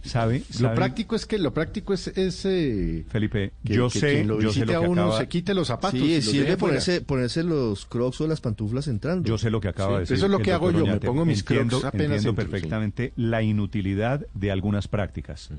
¿Sabe? 0.04 0.44
Lo 0.60 0.74
práctico 0.74 1.16
es 1.16 1.26
que 1.26 1.38
lo 1.38 1.54
práctico 1.54 1.94
es, 1.94 2.12
eh, 2.16 3.06
Felipe, 3.10 3.54
yo 3.64 3.90
sé, 3.90 4.24
lo 4.24 4.42
yo 4.42 4.52
sé 4.52 4.66
lo 4.66 4.82
que 4.82 4.88
uno 4.88 5.18
se 5.18 5.28
quite 5.28 5.54
los 5.54 5.68
zapatos. 5.68 6.00
Sí, 6.00 6.22
sirve 6.22 6.58
ponerse, 6.58 7.02
ponerse 7.02 7.44
los 7.44 7.86
crocs 7.86 8.22
o 8.22 8.28
las 8.28 8.42
pantuflas 8.42 8.88
entrando. 8.88 9.28
Yo 9.28 9.38
sé 9.38 9.50
lo 9.50 9.62
que 9.62 9.70
acaba 9.70 9.94
de 9.94 10.00
decir. 10.02 10.18
Eso 10.18 10.26
es 10.26 10.32
lo 10.32 10.40
que 10.40 10.52
hago 10.52 10.72
yo, 10.72 10.86
me 10.86 11.00
pongo 11.00 11.26
mis 11.26 11.40
entiendo, 11.40 11.80
crocs 11.80 11.86
apenas 11.96 12.18
Entiendo 12.18 12.36
perfectamente 12.36 13.14
la 13.16 13.42
inutilidad 13.42 14.26
de 14.34 14.52
algunas 14.52 14.88
prácticas, 14.88 15.50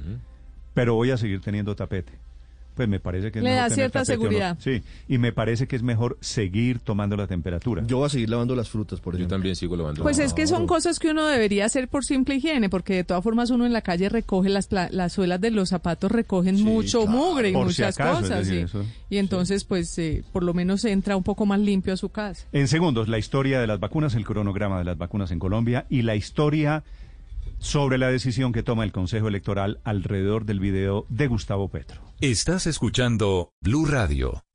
pero 0.74 0.94
voy 0.94 1.10
a 1.10 1.16
seguir 1.16 1.40
teniendo 1.40 1.74
tapete 1.74 2.12
pues 2.74 2.88
me 2.88 3.00
parece 3.00 3.30
que 3.30 3.38
es 3.38 3.44
Le 3.44 3.50
mejor 3.50 3.68
da 3.68 3.74
cierta 3.74 4.04
seguridad. 4.04 4.58
Sí, 4.60 4.82
y 5.08 5.18
me 5.18 5.32
parece 5.32 5.66
que 5.66 5.76
es 5.76 5.82
mejor 5.82 6.18
seguir 6.20 6.80
tomando 6.80 7.16
la 7.16 7.26
temperatura. 7.26 7.84
Yo 7.86 7.98
voy 7.98 8.06
a 8.06 8.08
seguir 8.08 8.28
lavando 8.28 8.56
las 8.56 8.68
frutas, 8.68 9.00
por 9.00 9.14
ejemplo. 9.14 9.28
Yo 9.28 9.36
también 9.36 9.56
sigo 9.56 9.76
lavando. 9.76 10.02
Pues 10.02 10.18
es 10.18 10.32
que 10.32 10.46
son 10.46 10.66
cosas 10.66 10.98
que 10.98 11.10
uno 11.10 11.26
debería 11.26 11.64
hacer 11.66 11.88
por 11.88 12.04
simple 12.04 12.36
higiene, 12.36 12.68
porque 12.68 12.94
de 12.94 13.04
todas 13.04 13.22
formas 13.22 13.50
uno 13.50 13.66
en 13.66 13.72
la 13.72 13.82
calle 13.82 14.08
recoge 14.08 14.48
las, 14.48 14.68
las 14.70 15.12
suelas 15.12 15.40
de 15.40 15.50
los 15.50 15.68
zapatos, 15.68 16.10
recogen 16.10 16.62
mucho 16.62 17.06
mugre 17.06 17.50
y 17.50 17.52
muchas 17.52 17.96
cosas. 17.96 18.48
y 19.10 19.18
entonces, 19.18 19.64
pues, 19.64 19.96
eh, 19.98 20.24
por 20.32 20.42
lo 20.42 20.54
menos 20.54 20.84
entra 20.84 21.16
un 21.16 21.22
poco 21.22 21.46
más 21.46 21.60
limpio 21.60 21.92
a 21.94 21.96
su 21.96 22.08
casa. 22.08 22.46
En 22.52 22.68
segundos, 22.68 23.08
la 23.08 23.18
historia 23.18 23.60
de 23.60 23.66
las 23.66 23.80
vacunas, 23.80 24.14
el 24.14 24.24
cronograma 24.24 24.78
de 24.78 24.84
las 24.84 24.98
vacunas 24.98 25.30
en 25.30 25.38
Colombia 25.38 25.86
y 25.88 26.02
la 26.02 26.16
historia 26.16 26.84
sobre 27.58 27.98
la 27.98 28.08
decisión 28.08 28.52
que 28.52 28.62
toma 28.62 28.84
el 28.84 28.92
Consejo 28.92 29.28
Electoral 29.28 29.78
alrededor 29.84 30.44
del 30.44 30.60
video 30.60 31.06
de 31.08 31.26
Gustavo 31.28 31.68
Petro. 31.68 32.03
Estás 32.24 32.66
escuchando 32.66 33.52
Blue 33.60 33.84
Radio. 33.84 34.46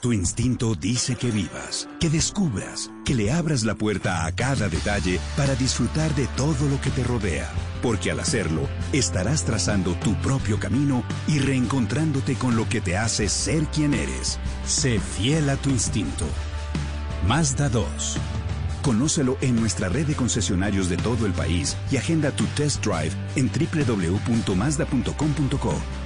Tu 0.00 0.12
instinto 0.12 0.76
dice 0.76 1.16
que 1.16 1.32
vivas, 1.32 1.88
que 1.98 2.08
descubras, 2.08 2.92
que 3.04 3.16
le 3.16 3.32
abras 3.32 3.64
la 3.64 3.74
puerta 3.74 4.24
a 4.24 4.30
cada 4.30 4.68
detalle 4.68 5.18
para 5.36 5.56
disfrutar 5.56 6.14
de 6.14 6.28
todo 6.36 6.68
lo 6.68 6.80
que 6.80 6.90
te 6.90 7.02
rodea, 7.02 7.50
porque 7.82 8.12
al 8.12 8.20
hacerlo 8.20 8.68
estarás 8.92 9.44
trazando 9.44 9.94
tu 9.94 10.14
propio 10.22 10.60
camino 10.60 11.02
y 11.26 11.40
reencontrándote 11.40 12.36
con 12.36 12.54
lo 12.54 12.68
que 12.68 12.80
te 12.80 12.96
hace 12.96 13.28
ser 13.28 13.64
quien 13.64 13.92
eres. 13.92 14.38
Sé 14.64 15.00
fiel 15.00 15.50
a 15.50 15.56
tu 15.56 15.70
instinto. 15.70 16.24
Mazda 17.26 17.68
2 17.68 18.20
Conócelo 18.86 19.36
en 19.40 19.56
nuestra 19.56 19.88
red 19.88 20.06
de 20.06 20.14
concesionarios 20.14 20.88
de 20.88 20.96
todo 20.98 21.26
el 21.26 21.32
país 21.32 21.76
y 21.90 21.96
agenda 21.96 22.30
tu 22.30 22.44
test 22.54 22.86
drive 22.86 23.10
en 23.34 23.50
www.mazda.com.co. 23.50 26.05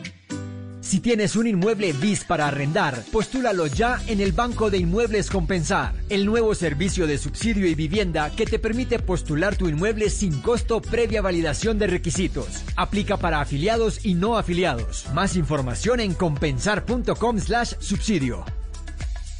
Si 0.91 0.99
tienes 0.99 1.35
un 1.37 1.47
inmueble 1.47 1.93
BIS 1.93 2.25
para 2.25 2.49
arrendar, 2.49 3.01
postúlalo 3.13 3.65
ya 3.67 4.01
en 4.07 4.19
el 4.19 4.33
Banco 4.33 4.69
de 4.69 4.79
Inmuebles 4.79 5.29
Compensar, 5.29 5.93
el 6.09 6.25
nuevo 6.25 6.53
servicio 6.53 7.07
de 7.07 7.17
subsidio 7.17 7.65
y 7.65 7.75
vivienda 7.75 8.29
que 8.31 8.45
te 8.45 8.59
permite 8.59 8.99
postular 8.99 9.55
tu 9.55 9.69
inmueble 9.69 10.09
sin 10.09 10.41
costo 10.41 10.81
previa 10.81 11.21
validación 11.21 11.79
de 11.79 11.87
requisitos. 11.87 12.65
Aplica 12.75 13.15
para 13.15 13.39
afiliados 13.39 14.05
y 14.05 14.15
no 14.15 14.37
afiliados. 14.37 15.05
Más 15.13 15.37
información 15.37 16.01
en 16.01 16.13
compensar.com/subsidio. 16.13 18.43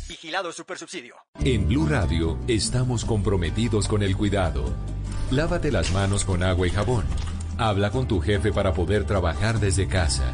Vigilado 0.07 0.53
Supersubsidio. 0.53 1.15
En 1.43 1.67
Blue 1.67 1.85
Radio 1.85 2.39
estamos 2.47 3.03
comprometidos 3.03 3.89
con 3.89 4.03
el 4.03 4.15
cuidado. 4.15 4.73
Lávate 5.31 5.69
las 5.69 5.91
manos 5.91 6.23
con 6.23 6.43
agua 6.43 6.65
y 6.65 6.69
jabón. 6.69 7.03
Habla 7.57 7.91
con 7.91 8.07
tu 8.07 8.21
jefe 8.21 8.53
para 8.53 8.73
poder 8.73 9.03
trabajar 9.03 9.59
desde 9.59 9.89
casa. 9.89 10.33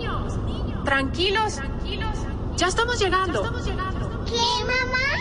Tranquilos, 0.85 1.55
tranquilos. 1.55 2.17
Ya 2.57 2.67
estamos 2.67 2.99
llegando. 2.99 3.43
¿Qué, 4.25 4.65
mamá? 4.65 5.11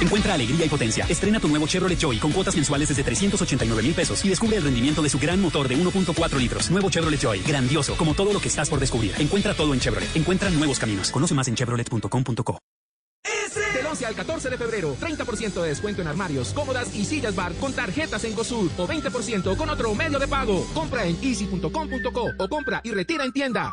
Encuentra 0.00 0.34
alegría 0.34 0.66
y 0.66 0.68
potencia. 0.68 1.06
Estrena 1.08 1.38
tu 1.38 1.48
nuevo 1.48 1.66
Chevrolet 1.66 1.98
Joy 1.98 2.18
con 2.18 2.32
cuotas 2.32 2.56
mensuales 2.56 2.88
desde 2.88 3.04
389 3.04 3.82
mil 3.82 3.94
pesos 3.94 4.24
y 4.24 4.28
descubre 4.28 4.56
el 4.56 4.64
rendimiento 4.64 5.00
de 5.00 5.08
su 5.08 5.18
gran 5.18 5.40
motor 5.40 5.68
de 5.68 5.76
1.4 5.76 6.38
litros. 6.38 6.70
Nuevo 6.70 6.90
Chevrolet 6.90 7.20
Joy. 7.20 7.38
Grandioso, 7.46 7.96
como 7.96 8.14
todo 8.14 8.32
lo 8.32 8.40
que 8.40 8.48
estás 8.48 8.68
por 8.68 8.80
descubrir. 8.80 9.14
Encuentra 9.18 9.54
todo 9.54 9.72
en 9.72 9.80
Chevrolet. 9.80 10.16
Encuentra 10.16 10.50
nuevos 10.50 10.78
caminos. 10.78 11.10
Conoce 11.10 11.34
más 11.34 11.46
en 11.48 11.54
chevrolet.com.co. 11.54 12.58
Del 13.74 13.86
11 13.86 14.06
al 14.06 14.14
14 14.14 14.50
de 14.50 14.58
febrero, 14.58 14.96
30% 14.98 15.62
de 15.62 15.68
descuento 15.68 16.02
en 16.02 16.08
armarios, 16.08 16.52
cómodas 16.52 16.94
y 16.94 17.04
sillas 17.04 17.34
bar 17.34 17.52
con 17.54 17.72
tarjetas 17.72 18.24
en 18.24 18.34
GoSur 18.34 18.70
o 18.76 18.88
20% 18.88 19.56
con 19.56 19.70
otro 19.70 19.94
medio 19.94 20.18
de 20.18 20.26
pago. 20.26 20.66
Compra 20.74 21.04
en 21.06 21.16
easy.com.co 21.22 22.30
o 22.38 22.48
compra 22.48 22.80
y 22.82 22.90
retira 22.90 23.24
en 23.24 23.32
tienda. 23.32 23.72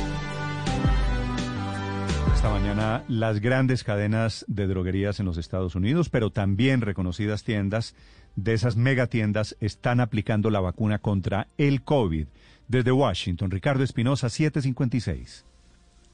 Las 3.07 3.41
grandes 3.41 3.83
cadenas 3.83 4.45
de 4.47 4.65
droguerías 4.65 5.19
en 5.19 5.25
los 5.25 5.37
Estados 5.37 5.75
Unidos, 5.75 6.09
pero 6.09 6.29
también 6.29 6.79
reconocidas 6.79 7.43
tiendas 7.43 7.95
de 8.37 8.53
esas 8.53 8.77
megatiendas 8.77 9.57
están 9.59 9.99
aplicando 9.99 10.49
la 10.49 10.61
vacuna 10.61 10.99
contra 10.99 11.47
el 11.57 11.83
COVID. 11.83 12.27
Desde 12.69 12.91
Washington, 12.93 13.51
Ricardo 13.51 13.83
Espinosa, 13.83 14.29
756. 14.29 15.43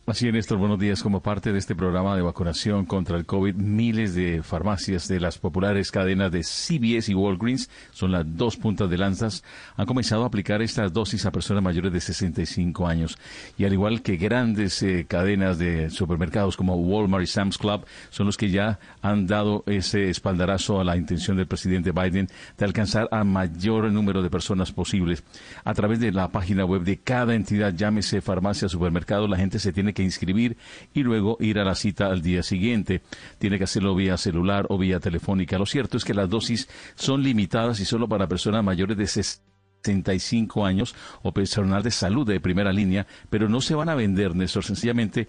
Así 0.10 0.32
Néstor, 0.32 0.58
buenos 0.58 0.80
días. 0.80 1.04
Como 1.04 1.22
parte 1.22 1.52
de 1.52 1.60
este 1.60 1.76
programa 1.76 2.16
de 2.16 2.22
vacunación 2.22 2.86
contra 2.86 3.18
el 3.18 3.26
COVID, 3.26 3.56
miles 3.56 4.16
de 4.16 4.42
farmacias 4.42 5.10
de 5.10 5.20
las 5.20 5.38
populares 5.38 5.92
cadenas 5.92 6.32
de 6.32 6.44
CVS 6.44 7.12
y 7.12 7.14
Walgreens, 7.14 7.70
son 7.92 8.14
las 8.14 8.24
dos 8.26 8.56
puntas 8.56 8.90
de 8.90 8.98
lanzas, 8.98 9.44
han 9.76 9.86
comenzado 9.86 10.24
a 10.24 10.28
aplicar 10.28 10.62
estas 10.62 10.94
dosis 10.94 11.26
a 11.26 11.32
personas 11.34 11.62
mayores 11.62 11.92
de 11.92 12.00
65 12.00 12.88
años. 12.88 13.18
Y 13.58 13.66
al 13.66 13.74
igual 13.74 14.02
que 14.02 14.16
grandes 14.16 14.82
eh, 14.82 15.06
cadenas 15.10 15.60
de 15.60 15.90
supermercados 15.90 16.56
como 16.56 16.78
Walmart 16.78 17.26
y 17.26 17.28
Sam's 17.28 17.58
Club, 17.58 17.86
son 18.10 18.28
los 18.28 18.38
que 18.38 18.50
ya 18.50 18.80
han 19.02 19.28
dado 19.28 19.66
ese 19.68 20.10
espaldarazo 20.10 20.80
a 20.80 20.86
la 20.86 20.96
intención 20.96 21.36
del 21.36 21.48
presidente 21.48 21.92
Biden 21.92 22.30
de 22.58 22.64
alcanzar 22.64 23.10
a 23.12 23.26
mayor 23.26 23.92
número 23.92 24.24
de 24.24 24.30
personas 24.30 24.72
posibles. 24.72 25.26
A 25.66 25.74
través 25.74 26.00
de 26.00 26.14
la 26.14 26.30
página 26.30 26.64
web 26.64 26.84
de 26.84 26.96
cada 26.96 27.36
entidad, 27.36 27.74
llámese 27.76 28.22
farmacia, 28.22 28.70
supermercado, 28.70 29.28
la 29.28 29.36
gente 29.36 29.60
se 29.60 29.74
tiene 29.74 29.97
que 29.97 29.97
inscribir 30.04 30.58
y 30.94 31.04
luego 31.04 31.38
ir 31.40 31.60
a 31.60 31.64
la 31.64 31.76
cita 31.76 32.08
al 32.08 32.22
día 32.22 32.44
siguiente. 32.44 33.02
Tiene 33.40 33.58
que 33.58 33.66
hacerlo 33.66 33.96
vía 33.96 34.18
celular 34.18 34.66
o 34.70 34.78
vía 34.78 35.00
telefónica. 35.00 35.58
Lo 35.58 35.66
cierto 35.66 35.98
es 35.98 36.06
que 36.06 36.14
las 36.14 36.30
dosis 36.30 36.68
son 36.96 37.24
limitadas 37.24 37.80
y 37.80 37.86
solo 37.86 38.08
para 38.08 38.28
personas 38.28 38.64
mayores 38.64 38.98
de 38.98 39.08
65 39.08 40.66
años 40.66 40.96
o 41.22 41.32
personal 41.32 41.84
de 41.84 41.92
salud 41.92 42.28
de 42.28 42.40
primera 42.40 42.72
línea, 42.72 43.08
pero 43.30 43.50
no 43.50 43.62
se 43.62 43.76
van 43.76 43.90
a 43.90 43.96
vender, 43.96 44.36
Néstor, 44.36 44.64
sencillamente 44.64 45.28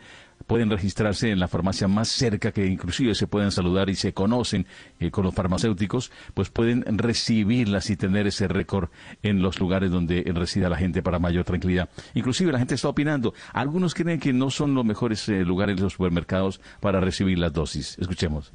pueden 0.48 0.70
registrarse 0.70 1.30
en 1.30 1.38
la 1.38 1.46
farmacia 1.46 1.86
más 1.86 2.08
cerca, 2.08 2.50
que 2.50 2.66
inclusive 2.66 3.14
se 3.14 3.28
pueden 3.28 3.52
saludar 3.52 3.90
y 3.90 3.94
se 3.94 4.12
conocen 4.12 4.66
eh, 4.98 5.12
con 5.12 5.24
los 5.24 5.34
farmacéuticos, 5.34 6.10
pues 6.34 6.48
pueden 6.48 6.84
recibirlas 6.98 7.90
y 7.90 7.96
tener 7.96 8.26
ese 8.26 8.48
récord 8.48 8.88
en 9.22 9.42
los 9.42 9.60
lugares 9.60 9.92
donde 9.92 10.24
resida 10.34 10.68
la 10.68 10.76
gente 10.76 11.02
para 11.02 11.18
mayor 11.18 11.44
tranquilidad. 11.44 11.90
Inclusive 12.14 12.50
la 12.50 12.58
gente 12.58 12.74
está 12.74 12.88
opinando, 12.88 13.34
algunos 13.52 13.94
creen 13.94 14.18
que 14.18 14.32
no 14.32 14.50
son 14.50 14.74
los 14.74 14.84
mejores 14.84 15.28
eh, 15.28 15.44
lugares 15.44 15.78
los 15.78 15.92
supermercados 15.92 16.60
para 16.80 16.98
recibir 16.98 17.38
las 17.38 17.52
dosis. 17.52 17.96
Escuchemos. 17.98 18.52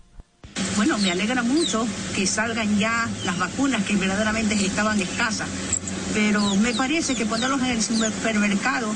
Bueno, 0.75 0.97
me 0.97 1.11
alegra 1.11 1.43
mucho 1.43 1.88
que 2.15 2.25
salgan 2.25 2.77
ya 2.80 3.07
las 3.25 3.38
vacunas 3.38 3.83
que 3.85 3.95
verdaderamente 3.95 4.55
estaban 4.55 4.99
escasas, 4.99 5.47
pero 6.13 6.55
me 6.55 6.73
parece 6.73 7.15
que 7.15 7.25
ponerlos 7.25 7.61
en 7.61 7.69
el 7.69 7.81
supermercado 7.81 8.91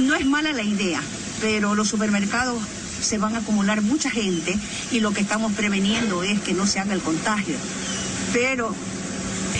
no 0.00 0.14
es 0.16 0.26
mala 0.26 0.52
la 0.52 0.62
idea, 0.62 1.00
pero 1.40 1.74
los 1.74 1.88
supermercados 1.88 2.60
se 3.00 3.18
van 3.18 3.34
a 3.34 3.38
acumular 3.38 3.82
mucha 3.82 4.10
gente 4.10 4.56
y 4.90 5.00
lo 5.00 5.12
que 5.12 5.20
estamos 5.20 5.52
preveniendo 5.52 6.22
es 6.22 6.40
que 6.40 6.54
no 6.54 6.66
se 6.66 6.80
haga 6.80 6.94
el 6.94 7.00
contagio. 7.00 7.56
Pero 8.32 8.74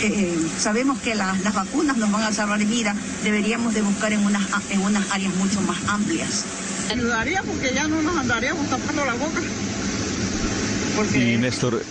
eh, 0.03 0.37
sabemos 0.59 0.99
que 1.01 1.15
las 1.15 1.55
vacunas 1.55 1.97
nos 1.97 2.11
van 2.11 2.23
a 2.23 2.33
salvar 2.33 2.65
vida, 2.65 2.95
deberíamos 3.23 3.75
de 3.75 3.83
buscar 3.83 4.13
en 4.13 4.25
unas, 4.25 4.43
en 4.71 4.81
unas 4.81 5.11
áreas 5.11 5.35
mucho 5.37 5.61
más 5.63 5.79
amplias. 5.89 6.45
Ayudaría 6.91 7.43
porque 7.43 7.73
ya 7.75 7.87
no 7.87 8.03
nos 8.03 8.17
andaríamos 8.17 8.69
tapando 8.69 9.05
la 9.05 9.15
boca. 9.15 9.41
Y 11.15 11.37
Néstor, 11.39 11.85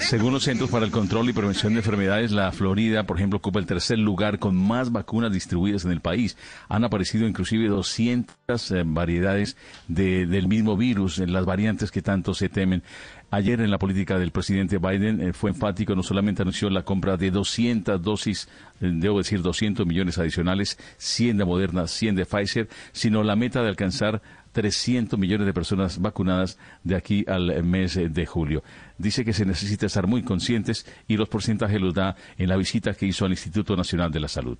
según 0.00 0.32
los 0.32 0.44
Centros 0.44 0.70
para 0.70 0.84
el 0.84 0.90
Control 0.90 1.28
y 1.28 1.32
Prevención 1.32 1.72
de 1.72 1.80
Enfermedades, 1.80 2.32
la 2.32 2.52
Florida, 2.52 3.04
por 3.04 3.16
ejemplo, 3.16 3.38
ocupa 3.38 3.58
el 3.58 3.66
tercer 3.66 3.98
lugar 3.98 4.38
con 4.38 4.56
más 4.56 4.92
vacunas 4.92 5.32
distribuidas 5.32 5.84
en 5.84 5.92
el 5.92 6.00
país. 6.00 6.36
Han 6.68 6.84
aparecido 6.84 7.26
inclusive 7.26 7.68
200 7.68 8.70
eh, 8.70 8.82
variedades 8.84 9.56
del 9.88 10.48
mismo 10.48 10.76
virus, 10.76 11.18
en 11.18 11.32
las 11.32 11.44
variantes 11.44 11.90
que 11.90 12.02
tanto 12.02 12.34
se 12.34 12.48
temen. 12.48 12.82
Ayer 13.30 13.60
en 13.60 13.70
la 13.70 13.78
política 13.78 14.18
del 14.18 14.30
presidente 14.30 14.78
Biden 14.78 15.20
eh, 15.20 15.32
fue 15.32 15.50
enfático, 15.50 15.94
no 15.94 16.02
solamente 16.02 16.42
anunció 16.42 16.70
la 16.70 16.82
compra 16.82 17.16
de 17.16 17.30
200 17.30 18.00
dosis, 18.02 18.48
eh, 18.80 18.90
debo 18.92 19.18
decir 19.18 19.42
200 19.42 19.86
millones 19.86 20.18
adicionales, 20.18 20.78
100 20.98 21.38
de 21.38 21.44
Moderna, 21.44 21.86
100 21.86 22.16
de 22.16 22.26
Pfizer, 22.26 22.68
sino 22.92 23.22
la 23.22 23.36
meta 23.36 23.62
de 23.62 23.68
alcanzar 23.68 24.22
300 24.52 25.18
millones 25.18 25.46
de 25.46 25.52
personas 25.52 26.00
vacunadas 26.00 26.58
de 26.84 26.94
aquí 26.94 27.24
al 27.26 27.64
mes 27.64 27.98
de 28.00 28.26
julio. 28.26 28.62
Dice 28.96 29.24
que 29.24 29.32
se 29.32 29.44
necesita 29.44 29.86
estar 29.86 30.06
muy 30.06 30.22
conscientes 30.22 30.86
y 31.08 31.16
los 31.16 31.28
porcentajes 31.28 31.80
los 31.80 31.94
da 31.94 32.16
en 32.38 32.48
la 32.48 32.56
visita 32.56 32.94
que 32.94 33.06
hizo 33.06 33.24
al 33.24 33.32
Instituto 33.32 33.76
Nacional 33.76 34.10
de 34.10 34.20
la 34.20 34.28
Salud. 34.28 34.58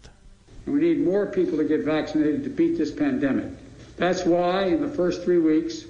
We 0.67 0.81
need 0.81 1.05
more 1.05 1.27
people 1.31 1.59
to 1.59 1.69
get 1.69 1.85
vaccinated 1.85 2.43
to 2.45 2.51
beat 2.51 2.77
this 2.77 2.91
pandemic. 2.91 3.47
That's 3.97 4.25
why 4.25 4.67
in 4.73 4.81
the 4.81 4.89
first 4.89 5.25
three 5.25 5.39
weeks 5.39 5.87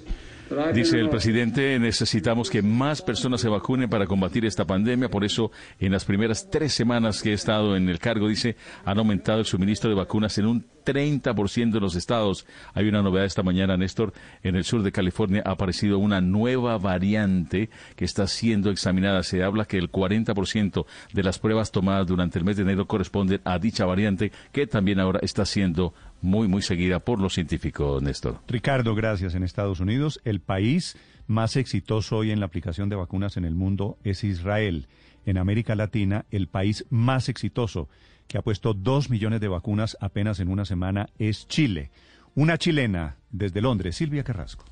Dice 0.73 0.99
el 0.99 1.09
presidente, 1.09 1.79
necesitamos 1.79 2.51
que 2.51 2.61
más 2.61 3.01
personas 3.01 3.41
se 3.41 3.49
vacunen 3.49 3.89
para 3.89 4.05
combatir 4.05 4.45
esta 4.45 4.65
pandemia. 4.65 5.09
Por 5.09 5.23
eso, 5.23 5.51
en 5.79 5.91
las 5.91 6.05
primeras 6.05 6.49
tres 6.51 6.73
semanas 6.73 7.23
que 7.23 7.31
he 7.31 7.33
estado 7.33 7.75
en 7.75 7.89
el 7.89 7.97
cargo, 7.97 8.27
dice, 8.27 8.55
han 8.83 8.99
aumentado 8.99 9.39
el 9.39 9.45
suministro 9.45 9.89
de 9.89 9.95
vacunas 9.95 10.37
en 10.37 10.45
un 10.45 10.65
30% 10.85 11.71
de 11.71 11.79
los 11.79 11.95
estados. 11.95 12.45
Hay 12.73 12.87
una 12.87 13.01
novedad 13.01 13.25
esta 13.25 13.41
mañana, 13.41 13.75
Néstor. 13.75 14.13
En 14.43 14.55
el 14.55 14.63
sur 14.63 14.83
de 14.83 14.91
California 14.91 15.41
ha 15.43 15.51
aparecido 15.51 15.97
una 15.97 16.21
nueva 16.21 16.77
variante 16.77 17.69
que 17.95 18.05
está 18.05 18.27
siendo 18.27 18.69
examinada. 18.69 19.23
Se 19.23 19.43
habla 19.43 19.65
que 19.65 19.77
el 19.77 19.91
40% 19.91 20.85
de 21.11 21.23
las 21.23 21.39
pruebas 21.39 21.71
tomadas 21.71 22.05
durante 22.05 22.37
el 22.37 22.45
mes 22.45 22.57
de 22.57 22.63
enero 22.63 22.85
corresponden 22.85 23.41
a 23.43 23.57
dicha 23.57 23.85
variante, 23.85 24.31
que 24.51 24.67
también 24.67 24.99
ahora 24.99 25.19
está 25.23 25.43
siendo 25.45 25.95
muy, 26.25 26.47
muy 26.47 26.61
seguida 26.61 26.99
por 26.99 27.21
los 27.21 27.33
científicos, 27.33 28.01
Néstor. 28.01 28.39
Ricardo, 28.47 28.95
gracias. 28.95 29.35
En 29.35 29.43
Estados 29.43 29.79
Unidos, 29.79 30.19
el 30.25 30.41
país 30.41 30.97
más 31.27 31.55
exitoso 31.55 32.17
hoy 32.17 32.31
en 32.31 32.39
la 32.39 32.47
aplicación 32.47 32.89
de 32.89 32.95
vacunas 32.95 33.37
en 33.37 33.45
el 33.45 33.55
mundo 33.55 33.97
es 34.03 34.23
Israel. 34.23 34.87
En 35.25 35.37
América 35.37 35.75
Latina, 35.75 36.25
el 36.31 36.47
país 36.47 36.85
más 36.89 37.29
exitoso, 37.29 37.89
que 38.27 38.37
ha 38.37 38.41
puesto 38.41 38.73
dos 38.73 39.09
millones 39.09 39.39
de 39.39 39.47
vacunas 39.47 39.97
apenas 40.01 40.39
en 40.39 40.49
una 40.49 40.65
semana, 40.65 41.09
es 41.17 41.47
Chile. 41.47 41.91
Una 42.35 42.57
chilena 42.57 43.17
desde 43.31 43.61
Londres, 43.61 43.95
Silvia 43.95 44.23
Carrasco. 44.23 44.65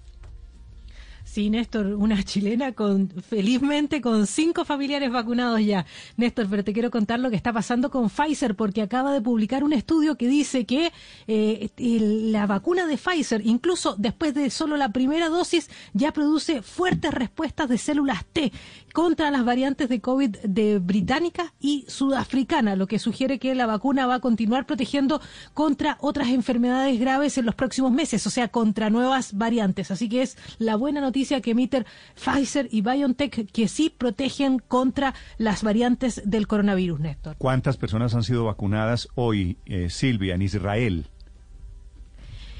Sí, 1.33 1.49
Néstor, 1.49 1.87
una 1.95 2.21
chilena 2.21 2.73
con, 2.73 3.09
felizmente, 3.09 4.01
con 4.01 4.27
cinco 4.27 4.65
familiares 4.65 5.11
vacunados 5.11 5.65
ya. 5.65 5.83
Néstor, 6.15 6.45
pero 6.47 6.63
te 6.63 6.73
quiero 6.73 6.91
contar 6.91 7.19
lo 7.19 7.31
que 7.31 7.35
está 7.35 7.51
pasando 7.51 7.89
con 7.89 8.11
Pfizer, 8.11 8.55
porque 8.55 8.83
acaba 8.83 9.11
de 9.11 9.19
publicar 9.19 9.63
un 9.63 9.73
estudio 9.73 10.15
que 10.15 10.27
dice 10.27 10.67
que 10.67 10.91
eh, 11.25 11.71
la 11.75 12.45
vacuna 12.45 12.85
de 12.85 12.99
Pfizer, 12.99 13.41
incluso 13.47 13.95
después 13.97 14.35
de 14.35 14.51
solo 14.51 14.77
la 14.77 14.89
primera 14.89 15.27
dosis, 15.29 15.71
ya 15.93 16.13
produce 16.13 16.61
fuertes 16.61 17.11
respuestas 17.11 17.67
de 17.67 17.79
células 17.79 18.25
T 18.31 18.51
contra 18.93 19.31
las 19.31 19.43
variantes 19.43 19.89
de 19.89 20.01
COVID 20.01 20.37
de 20.43 20.77
británica 20.77 21.55
y 21.59 21.83
sudafricana, 21.87 22.75
lo 22.75 22.85
que 22.85 22.99
sugiere 22.99 23.39
que 23.39 23.55
la 23.55 23.65
vacuna 23.65 24.05
va 24.05 24.15
a 24.15 24.19
continuar 24.19 24.67
protegiendo 24.67 25.19
contra 25.55 25.97
otras 25.99 26.27
enfermedades 26.27 26.99
graves 26.99 27.39
en 27.39 27.47
los 27.47 27.55
próximos 27.55 27.91
meses, 27.91 28.27
o 28.27 28.29
sea, 28.29 28.49
contra 28.49 28.91
nuevas 28.91 29.35
variantes. 29.35 29.89
Así 29.89 30.07
que 30.09 30.21
es 30.21 30.37
la 30.59 30.75
buena 30.75 31.01
noticia 31.01 31.22
que 31.41 31.51
emiten 31.51 31.85
Pfizer 32.15 32.67
y 32.71 32.81
BioNTech 32.81 33.51
que 33.51 33.67
sí 33.67 33.89
protegen 33.89 34.59
contra 34.59 35.13
las 35.37 35.63
variantes 35.63 36.21
del 36.25 36.47
coronavirus, 36.47 36.99
Néstor. 36.99 37.35
¿Cuántas 37.37 37.77
personas 37.77 38.13
han 38.15 38.23
sido 38.23 38.45
vacunadas 38.45 39.07
hoy, 39.15 39.57
eh, 39.65 39.89
Silvia, 39.89 40.35
en 40.35 40.41
Israel? 40.41 41.07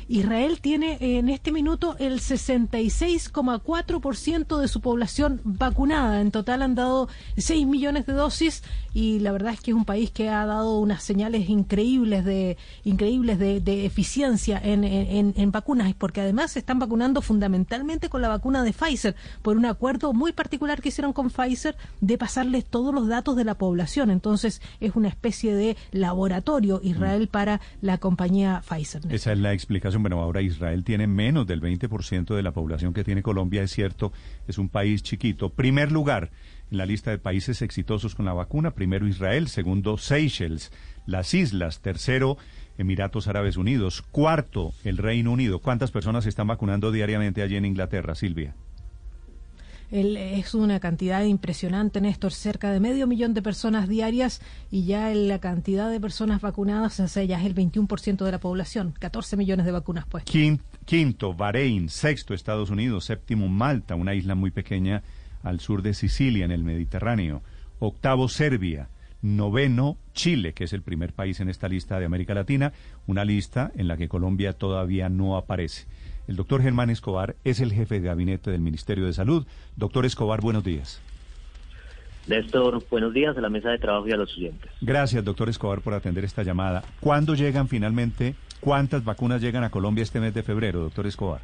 Israel 0.08 0.60
tiene 0.62 0.98
en 1.00 1.30
este 1.30 1.52
minuto 1.52 1.96
el 2.00 2.20
66,4% 2.20 4.60
de 4.60 4.68
su 4.68 4.82
población 4.82 5.42
vacunada. 5.44 6.22
En 6.22 6.30
total 6.32 6.62
han 6.62 6.76
dado 6.76 7.08
6 7.38 7.66
millones 7.68 8.06
de 8.06 8.14
dosis 8.14 8.64
y 8.94 9.20
la 9.20 9.32
verdad 9.32 9.54
es 9.54 9.62
que 9.62 9.72
es 9.72 9.78
un 9.78 9.86
país 9.86 10.12
que 10.12 10.30
ha 10.30 10.46
dado 10.46 10.80
unas 10.80 11.04
señales 11.04 11.50
increíbles 11.50 12.26
de 12.26 12.58
increíbles 12.84 13.40
de, 13.40 13.86
eficiencia 13.86 14.60
en, 14.64 14.84
en, 14.84 15.52
vacunas, 15.52 15.94
porque 15.96 16.22
además 16.22 16.52
se 16.52 16.60
están 16.60 16.80
vacunando 16.80 17.22
fundamentalmente 17.22 18.10
con 18.10 18.22
la 18.22 18.28
vacuna 18.28 18.64
de 18.64 18.74
Pfizer 18.74 19.16
por 19.42 19.58
un 19.58 19.66
acuerdo 19.66 20.14
muy 20.14 20.32
particular 20.32 20.82
que 20.82 20.90
hicieron 20.90 21.14
con 21.14 21.30
Pfizer 21.30 21.76
de 22.02 22.18
pasarles 22.18 22.66
todos 22.66 22.94
los 22.94 23.08
datos 23.08 23.36
de 23.36 23.44
la 23.44 23.56
población. 23.56 24.12
Entonces 24.12 24.62
es 24.80 24.96
una 24.96 25.10
especie 25.10 25.56
de 25.56 25.78
laboratorio 25.92 26.80
Israel 26.84 27.28
para 27.28 27.62
la 27.82 27.98
compañía 27.98 28.62
Pfizer. 28.68 29.02
Esa 29.10 29.34
es 29.34 29.40
la 29.40 29.54
explicación 29.54 29.93
bueno, 30.02 30.22
ahora 30.22 30.42
Israel 30.42 30.84
tiene 30.84 31.08
menos 31.08 31.46
del 31.48 31.62
20% 31.62 32.36
de 32.36 32.44
la 32.44 32.52
población 32.52 32.94
que 32.94 33.04
tiene 33.04 33.24
Colombia, 33.24 33.64
es 33.64 33.72
cierto, 33.72 34.12
es 34.48 34.58
un 34.58 34.70
país 34.70 35.04
chiquito. 35.04 35.50
Primer 35.50 35.92
lugar 35.92 36.32
en 36.72 36.78
la 36.78 36.86
lista 36.86 37.12
de 37.12 37.20
países 37.20 37.62
exitosos 37.62 38.16
con 38.16 38.26
la 38.26 38.34
vacuna, 38.34 38.72
primero 38.72 39.08
Israel, 39.08 39.48
segundo 39.48 39.98
Seychelles, 39.98 40.72
las 41.06 41.34
islas, 41.34 41.82
tercero 41.82 42.38
Emiratos 42.78 43.28
Árabes 43.28 43.58
Unidos, 43.58 44.02
cuarto 44.02 44.74
el 44.84 44.98
Reino 44.98 45.32
Unido. 45.32 45.60
¿Cuántas 45.60 45.92
personas 45.92 46.26
están 46.26 46.48
vacunando 46.48 46.92
diariamente 46.92 47.42
allí 47.42 47.56
en 47.56 47.66
Inglaterra, 47.66 48.16
Silvia? 48.16 48.56
Es 49.94 50.56
una 50.56 50.80
cantidad 50.80 51.24
impresionante, 51.24 52.02
Néstor, 52.02 52.34
cerca 52.34 52.72
de 52.72 52.80
medio 52.80 53.06
millón 53.06 53.36
de 53.36 53.44
personas 53.44 53.88
diarias 53.88 54.42
y 54.72 54.86
ya 54.86 55.14
la 55.14 55.40
cantidad 55.40 55.92
de 55.92 56.00
personas 56.00 56.42
vacunadas 56.42 57.00
o 57.00 57.08
sea, 57.08 57.24
ya 57.24 57.40
es 57.40 57.46
el 57.46 57.54
21% 57.54 58.26
de 58.26 58.32
la 58.32 58.40
población, 58.40 58.96
14 58.98 59.38
millones 59.38 59.68
de 59.68 59.72
vacunas 59.72 60.06
pues. 60.10 60.24
Quinto, 60.24 61.34
Bahrein, 61.36 61.90
sexto, 61.90 62.34
Estados 62.34 62.72
Unidos, 62.72 63.06
séptimo, 63.06 63.48
Malta, 63.48 63.94
una 63.94 64.16
isla 64.16 64.34
muy 64.34 64.50
pequeña 64.50 65.04
al 65.44 65.60
sur 65.60 65.84
de 65.84 65.94
Sicilia, 65.94 66.46
en 66.46 66.52
el 66.52 66.64
Mediterráneo, 66.64 67.44
octavo, 67.80 68.30
Serbia, 68.30 68.90
noveno, 69.22 69.98
Chile, 70.14 70.54
que 70.54 70.64
es 70.64 70.74
el 70.74 70.82
primer 70.82 71.14
país 71.14 71.40
en 71.40 71.50
esta 71.50 71.68
lista 71.68 72.00
de 72.00 72.06
América 72.06 72.34
Latina, 72.34 72.74
una 73.06 73.26
lista 73.26 73.72
en 73.76 73.88
la 73.88 73.98
que 73.98 74.10
Colombia 74.10 74.54
todavía 74.54 75.10
no 75.10 75.38
aparece. 75.38 75.86
El 76.28 76.38
doctor 76.38 76.62
Germán 76.62 76.90
Escobar 76.90 77.36
es 77.44 77.60
el 77.60 77.74
jefe 77.74 78.00
de 78.00 78.08
gabinete 78.08 78.50
del 78.50 78.62
Ministerio 78.62 79.06
de 79.06 79.14
Salud. 79.14 79.46
Doctor 79.76 80.06
Escobar, 80.06 80.40
buenos 80.40 80.64
días. 80.64 81.02
Néstor, 82.28 82.82
buenos 82.90 83.14
días 83.14 83.38
a 83.38 83.42
la 83.42 83.50
mesa 83.50 83.70
de 83.70 83.78
trabajo 83.78 84.08
y 84.08 84.14
a 84.14 84.16
los 84.16 84.38
oyentes. 84.38 84.72
Gracias, 84.80 85.26
doctor 85.26 85.50
Escobar, 85.50 85.82
por 85.82 85.94
atender 85.94 86.24
esta 86.24 86.44
llamada. 86.44 86.82
¿Cuándo 87.02 87.36
llegan 87.36 87.68
finalmente? 87.68 88.36
¿Cuántas 88.62 89.04
vacunas 89.04 89.42
llegan 89.42 89.66
a 89.66 89.70
Colombia 89.70 90.04
este 90.04 90.22
mes 90.22 90.34
de 90.34 90.44
febrero, 90.44 90.80
doctor 90.80 91.06
Escobar? 91.06 91.42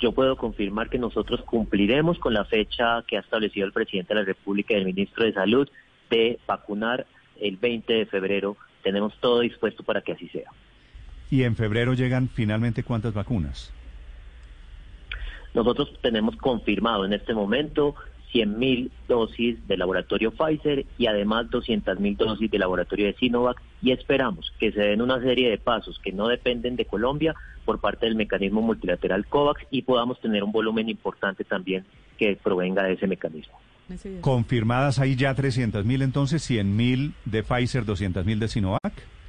Yo 0.00 0.12
puedo 0.12 0.36
confirmar 0.38 0.88
que 0.88 0.98
nosotros 0.98 1.42
cumpliremos 1.42 2.18
con 2.18 2.32
la 2.32 2.46
fecha 2.46 3.04
que 3.06 3.18
ha 3.18 3.20
establecido 3.20 3.66
el 3.66 3.72
presidente 3.72 4.14
de 4.14 4.20
la 4.20 4.26
República 4.26 4.72
y 4.72 4.78
el 4.78 4.86
ministro 4.86 5.26
de 5.26 5.34
Salud 5.34 5.68
de 6.08 6.38
vacunar 6.46 7.06
el 7.38 7.58
20 7.58 7.92
de 7.92 8.06
febrero. 8.06 8.56
Tenemos 8.82 9.12
todo 9.20 9.40
dispuesto 9.40 9.82
para 9.82 10.00
que 10.00 10.12
así 10.12 10.28
sea. 10.28 10.50
¿Y 11.32 11.44
en 11.44 11.56
febrero 11.56 11.94
llegan 11.94 12.28
finalmente 12.28 12.82
cuántas 12.82 13.14
vacunas? 13.14 13.72
Nosotros 15.54 15.90
tenemos 16.02 16.36
confirmado 16.36 17.06
en 17.06 17.14
este 17.14 17.32
momento 17.32 17.94
100.000 18.34 18.90
dosis 19.08 19.66
del 19.66 19.78
laboratorio 19.78 20.30
Pfizer 20.30 20.84
y 20.98 21.06
además 21.06 21.46
200.000 21.46 22.16
dosis 22.18 22.50
del 22.50 22.60
laboratorio 22.60 23.06
de 23.06 23.14
Sinovac 23.14 23.62
y 23.80 23.92
esperamos 23.92 24.52
que 24.60 24.72
se 24.72 24.80
den 24.80 25.00
una 25.00 25.22
serie 25.22 25.48
de 25.48 25.56
pasos 25.56 25.98
que 26.00 26.12
no 26.12 26.28
dependen 26.28 26.76
de 26.76 26.84
Colombia 26.84 27.34
por 27.64 27.80
parte 27.80 28.04
del 28.04 28.14
mecanismo 28.14 28.60
multilateral 28.60 29.24
COVAX 29.24 29.62
y 29.70 29.80
podamos 29.80 30.20
tener 30.20 30.44
un 30.44 30.52
volumen 30.52 30.90
importante 30.90 31.44
también 31.44 31.86
que 32.18 32.36
provenga 32.36 32.82
de 32.82 32.92
ese 32.92 33.06
mecanismo. 33.06 33.58
Confirmadas 34.20 34.98
ahí 34.98 35.16
ya 35.16 35.34
300.000 35.34 36.02
entonces, 36.02 36.50
100.000 36.50 37.14
de 37.24 37.42
Pfizer, 37.42 37.86
200.000 37.86 38.38
de 38.38 38.48
Sinovac. 38.48 39.21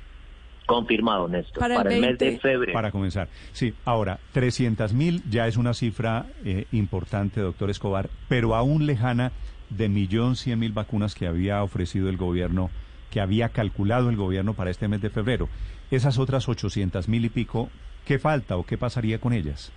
Confirmado, 0.66 1.28
Néstor, 1.28 1.60
para, 1.60 1.94
el, 1.94 2.02
mes 2.02 2.18
de 2.18 2.40
febrero. 2.40 2.74
Para 2.74 2.92
comenzar. 2.92 3.28
Sí, 3.52 3.74
ahora, 3.84 4.20
300 4.32 4.94
mil 4.94 5.22
ya 5.30 5.48
es 5.48 5.58
una 5.58 5.74
cifra 5.74 6.26
eh, 6.46 6.66
importante, 6.72 7.42
doctor 7.42 7.70
Escobar, 7.70 8.10
pero 8.30 8.56
aún 8.56 8.86
lejana 8.86 9.32
de 9.70 9.90
millón 9.90 10.36
cien 10.36 10.60
mil 10.60 10.72
vacunas 10.72 11.16
que 11.16 11.28
había 11.28 11.64
ofrecido 11.64 12.10
el 12.10 12.18
gobierno, 12.18 12.70
que 13.12 13.20
había 13.20 13.50
calculado 13.50 14.10
el 14.10 14.16
gobierno 14.16 14.54
para 14.54 14.72
este 14.72 14.88
mes 14.88 15.02
de 15.02 15.10
febrero. 15.10 15.50
Esas 15.92 16.18
otras 16.18 16.48
800 16.48 17.10
mil 17.10 17.26
y 17.26 17.30
pico, 17.30 17.70
¿qué 18.06 18.20
falta 18.20 18.58
o 18.58 18.66
qué 18.66 18.78
pasaría 18.78 19.20
con 19.20 19.34
ellas? 19.34 19.72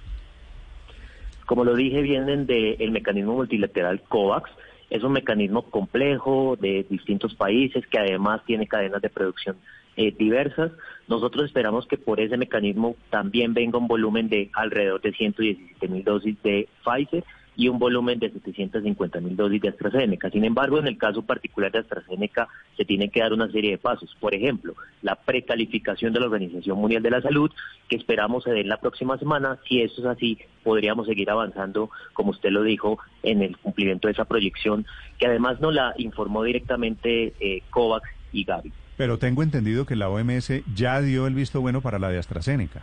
Como 1.46 1.64
lo 1.64 1.74
dije, 1.74 2.02
vienen 2.02 2.46
del 2.46 2.90
mecanismo 2.90 3.34
multilateral 3.34 4.02
COVAX. 4.02 4.50
Es 4.90 5.02
un 5.02 5.12
mecanismo 5.12 5.62
complejo 5.62 6.56
de 6.60 6.86
distintos 6.88 7.34
países 7.34 7.86
que 7.86 7.98
además 7.98 8.42
tiene 8.44 8.66
cadenas 8.66 9.02
de 9.02 9.10
producción 9.10 9.56
eh, 9.96 10.14
diversas. 10.16 10.72
Nosotros 11.08 11.46
esperamos 11.46 11.86
que 11.86 11.96
por 11.96 12.20
ese 12.20 12.36
mecanismo 12.36 12.96
también 13.10 13.54
venga 13.54 13.78
un 13.78 13.88
volumen 13.88 14.28
de 14.28 14.50
alrededor 14.52 15.00
de 15.00 15.12
117 15.12 15.88
mil 15.88 16.04
dosis 16.04 16.40
de 16.42 16.68
Pfizer 16.84 17.24
y 17.56 17.68
un 17.68 17.78
volumen 17.78 18.18
de 18.18 18.30
750 18.30 19.20
mil 19.20 19.34
dosis 19.34 19.62
de 19.62 19.70
AstraZeneca. 19.70 20.30
Sin 20.30 20.44
embargo, 20.44 20.78
en 20.78 20.86
el 20.86 20.98
caso 20.98 21.22
particular 21.22 21.72
de 21.72 21.78
AstraZeneca 21.78 22.48
se 22.76 22.84
tienen 22.84 23.10
que 23.10 23.20
dar 23.20 23.32
una 23.32 23.50
serie 23.50 23.70
de 23.70 23.78
pasos. 23.78 24.14
Por 24.20 24.34
ejemplo, 24.34 24.74
la 25.00 25.16
precalificación 25.16 26.12
de 26.12 26.20
la 26.20 26.26
Organización 26.26 26.78
Mundial 26.78 27.02
de 27.02 27.10
la 27.10 27.22
Salud, 27.22 27.50
que 27.88 27.96
esperamos 27.96 28.44
se 28.44 28.50
dé 28.50 28.62
la 28.62 28.76
próxima 28.76 29.16
semana. 29.16 29.58
Si 29.66 29.80
eso 29.80 30.02
es 30.02 30.06
así, 30.06 30.38
podríamos 30.62 31.06
seguir 31.06 31.30
avanzando, 31.30 31.90
como 32.12 32.30
usted 32.30 32.50
lo 32.50 32.62
dijo, 32.62 32.98
en 33.22 33.40
el 33.40 33.56
cumplimiento 33.56 34.08
de 34.08 34.12
esa 34.12 34.26
proyección, 34.26 34.84
que 35.18 35.26
además 35.26 35.58
nos 35.60 35.72
la 35.72 35.94
informó 35.96 36.42
directamente 36.42 37.32
eh, 37.40 37.62
COVAX 37.70 38.06
y 38.32 38.44
Gavi. 38.44 38.72
Pero 38.96 39.18
tengo 39.18 39.42
entendido 39.42 39.86
que 39.86 39.96
la 39.96 40.08
OMS 40.08 40.52
ya 40.74 41.00
dio 41.00 41.26
el 41.26 41.34
visto 41.34 41.60
bueno 41.60 41.80
para 41.80 41.98
la 41.98 42.08
de 42.08 42.18
AstraZeneca. 42.18 42.82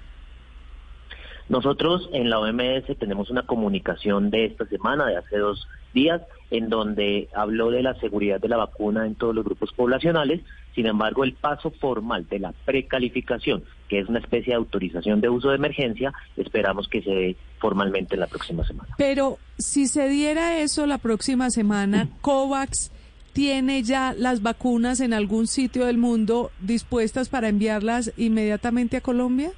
Nosotros 1.50 2.09
en 2.14 2.30
la 2.30 2.40
OMS 2.40 2.98
tenemos 2.98 3.30
una 3.30 3.45
comunicación 3.45 4.30
de 4.30 4.45
esta 4.45 4.66
semana, 4.66 5.08
de 5.08 5.17
hace 5.17 5.38
dos 5.38 5.67
días, 5.93 6.22
en 6.51 6.69
donde 6.69 7.30
habló 7.35 7.69
de 7.69 7.83
la 7.83 7.95
seguridad 8.00 8.40
de 8.40 8.48
la 8.48 8.58
vacuna 8.58 9.06
en 9.06 9.16
todos 9.16 9.35
los 9.35 9.43
grupos 9.43 9.72
poblacionales. 9.74 10.42
Sin 10.74 10.88
embargo, 10.88 11.24
el 11.24 11.33
paso 11.33 11.72
formal 11.72 12.27
de 12.30 12.40
la 12.40 12.53
precalificación, 12.66 13.64
que 13.90 14.00
es 14.00 14.08
una 14.08 14.19
especie 14.19 14.51
de 14.51 14.58
autorización 14.58 15.19
de 15.19 15.30
uso 15.30 15.50
de 15.50 15.56
emergencia, 15.56 16.14
esperamos 16.38 16.88
que 16.88 17.01
se 17.01 17.11
dé 17.11 17.35
formalmente 17.59 18.16
la 18.17 18.27
próxima 18.27 18.66
semana. 18.66 18.95
Pero 18.98 19.38
si 19.58 19.88
se 19.88 20.08
diera 20.08 20.59
eso 20.59 20.85
la 20.85 20.98
próxima 20.98 21.50
semana, 21.50 22.08
COVAX 22.22 22.92
tiene 23.34 23.84
ya 23.84 24.14
las 24.18 24.42
vacunas 24.42 25.00
en 25.00 25.14
algún 25.14 25.48
sitio 25.48 25.86
del 25.86 25.98
mundo 25.98 26.52
dispuestas 26.60 27.30
para 27.30 27.50
enviarlas 27.50 28.14
inmediatamente 28.16 28.98
a 28.98 29.02
Colombia? 29.02 29.52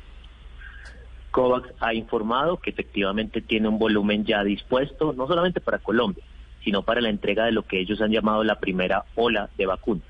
COVAX 1.32 1.70
ha 1.82 1.94
informado 1.94 2.58
que 2.58 2.70
efectivamente 2.70 3.42
tiene 3.42 3.68
un 3.68 3.78
volumen 3.78 4.24
ya 4.24 4.44
dispuesto, 4.44 5.12
no 5.12 5.28
solamente 5.28 5.60
para 5.60 5.80
Colombia, 5.80 6.24
sino 6.64 6.84
para 6.84 7.02
la 7.02 7.10
entrega 7.10 7.46
de 7.46 7.52
lo 7.52 7.64
que 7.64 7.82
ellos 7.82 8.00
han 8.02 8.12
llamado 8.12 8.46
la 8.46 8.60
primera 8.60 9.04
ola 9.16 9.50
de 9.58 9.66
vacunas. 9.66 10.06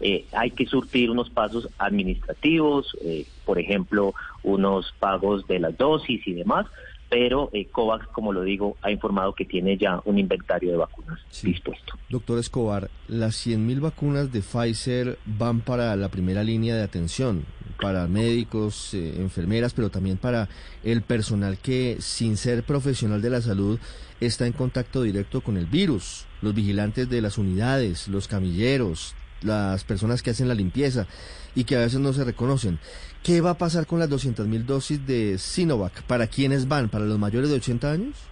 Eh, 0.00 0.26
hay 0.32 0.50
que 0.50 0.66
surtir 0.66 1.10
unos 1.10 1.30
pasos 1.30 1.68
administrativos, 1.78 2.96
eh, 3.02 3.26
por 3.46 3.58
ejemplo, 3.58 4.14
unos 4.42 4.94
pagos 5.00 5.46
de 5.48 5.58
las 5.58 5.76
dosis 5.76 6.24
y 6.26 6.34
demás, 6.34 6.66
pero 7.08 7.50
eh, 7.52 7.66
COVAX, 7.66 8.06
como 8.08 8.32
lo 8.32 8.42
digo, 8.42 8.76
ha 8.82 8.90
informado 8.90 9.34
que 9.34 9.44
tiene 9.44 9.76
ya 9.78 10.00
un 10.04 10.18
inventario 10.18 10.70
de 10.70 10.76
vacunas 10.76 11.20
dispuesto. 11.42 11.94
Doctor 12.08 12.38
Escobar, 12.38 12.90
las 13.08 13.46
100.000 13.46 13.80
vacunas 13.80 14.32
de 14.32 14.40
Pfizer 14.40 15.18
van 15.24 15.60
para 15.60 15.94
la 15.96 16.08
primera 16.08 16.44
línea 16.44 16.74
de 16.74 16.82
atención, 16.82 17.44
para 17.80 18.06
médicos, 18.08 18.92
enfermeras, 18.94 19.72
pero 19.72 19.90
también 19.90 20.16
para 20.16 20.48
el 20.84 21.02
personal 21.02 21.58
que, 21.58 21.96
sin 22.00 22.36
ser 22.36 22.64
profesional 22.64 23.22
de 23.22 23.30
la 23.30 23.40
salud, 23.40 23.78
está 24.20 24.46
en 24.46 24.52
contacto 24.52 25.02
directo 25.02 25.40
con 25.40 25.56
el 25.56 25.66
virus, 25.66 26.26
los 26.42 26.54
vigilantes 26.54 27.08
de 27.08 27.22
las 27.22 27.38
unidades, 27.38 28.08
los 28.08 28.28
camilleros, 28.28 29.14
las 29.42 29.84
personas 29.84 30.22
que 30.22 30.30
hacen 30.30 30.48
la 30.48 30.54
limpieza 30.54 31.06
y 31.54 31.64
que 31.64 31.76
a 31.76 31.80
veces 31.80 32.00
no 32.00 32.12
se 32.12 32.24
reconocen. 32.24 32.78
¿Qué 33.22 33.40
va 33.40 33.50
a 33.50 33.58
pasar 33.58 33.86
con 33.86 33.98
las 33.98 34.10
200.000 34.10 34.64
dosis 34.64 35.06
de 35.06 35.38
Sinovac? 35.38 36.02
¿Para 36.04 36.26
quiénes 36.26 36.68
van? 36.68 36.88
¿Para 36.88 37.04
los 37.04 37.18
mayores 37.18 37.50
de 37.50 37.56
80 37.56 37.92
años? 37.92 38.28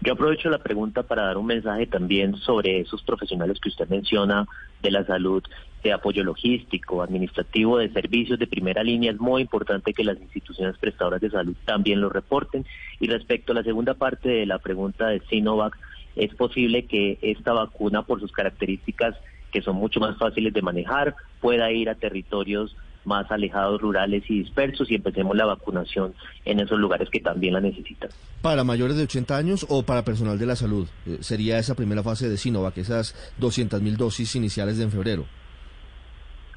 Yo 0.00 0.12
aprovecho 0.12 0.48
la 0.48 0.58
pregunta 0.58 1.02
para 1.02 1.24
dar 1.24 1.38
un 1.38 1.46
mensaje 1.46 1.86
también 1.86 2.36
sobre 2.36 2.80
esos 2.80 3.02
profesionales 3.02 3.58
que 3.60 3.68
usted 3.68 3.88
menciona 3.88 4.46
de 4.80 4.92
la 4.92 5.04
salud, 5.04 5.42
de 5.82 5.92
apoyo 5.92 6.22
logístico, 6.22 7.02
administrativo, 7.02 7.78
de 7.78 7.92
servicios 7.92 8.38
de 8.38 8.46
primera 8.46 8.84
línea. 8.84 9.10
Es 9.10 9.18
muy 9.18 9.42
importante 9.42 9.92
que 9.92 10.04
las 10.04 10.20
instituciones 10.20 10.78
prestadoras 10.78 11.20
de 11.20 11.30
salud 11.30 11.56
también 11.64 12.00
lo 12.00 12.10
reporten. 12.10 12.64
Y 13.00 13.08
respecto 13.08 13.50
a 13.50 13.56
la 13.56 13.64
segunda 13.64 13.94
parte 13.94 14.28
de 14.28 14.46
la 14.46 14.60
pregunta 14.60 15.08
de 15.08 15.20
Sinovac, 15.28 15.76
es 16.14 16.32
posible 16.34 16.86
que 16.86 17.18
esta 17.20 17.52
vacuna, 17.52 18.02
por 18.02 18.20
sus 18.20 18.30
características 18.30 19.16
que 19.50 19.62
son 19.62 19.76
mucho 19.76 19.98
más 19.98 20.16
fáciles 20.16 20.52
de 20.52 20.62
manejar, 20.62 21.16
pueda 21.40 21.72
ir 21.72 21.88
a 21.88 21.94
territorios 21.94 22.76
más 23.04 23.30
alejados, 23.30 23.80
rurales 23.80 24.24
y 24.28 24.40
dispersos 24.40 24.90
y 24.90 24.96
empecemos 24.96 25.36
la 25.36 25.46
vacunación 25.46 26.14
en 26.44 26.60
esos 26.60 26.78
lugares 26.78 27.08
que 27.10 27.20
también 27.20 27.54
la 27.54 27.60
necesitan. 27.60 28.10
¿Para 28.42 28.64
mayores 28.64 28.96
de 28.96 29.04
80 29.04 29.36
años 29.36 29.66
o 29.68 29.82
para 29.82 30.04
personal 30.04 30.38
de 30.38 30.46
la 30.46 30.56
salud? 30.56 30.88
Eh, 31.06 31.18
sería 31.20 31.58
esa 31.58 31.74
primera 31.74 32.02
fase 32.02 32.28
de 32.28 32.36
Sinovac, 32.36 32.76
esas 32.78 33.14
200.000 33.40 33.96
dosis 33.96 34.34
iniciales 34.36 34.78
de 34.78 34.84
en 34.84 34.90
febrero. 34.90 35.26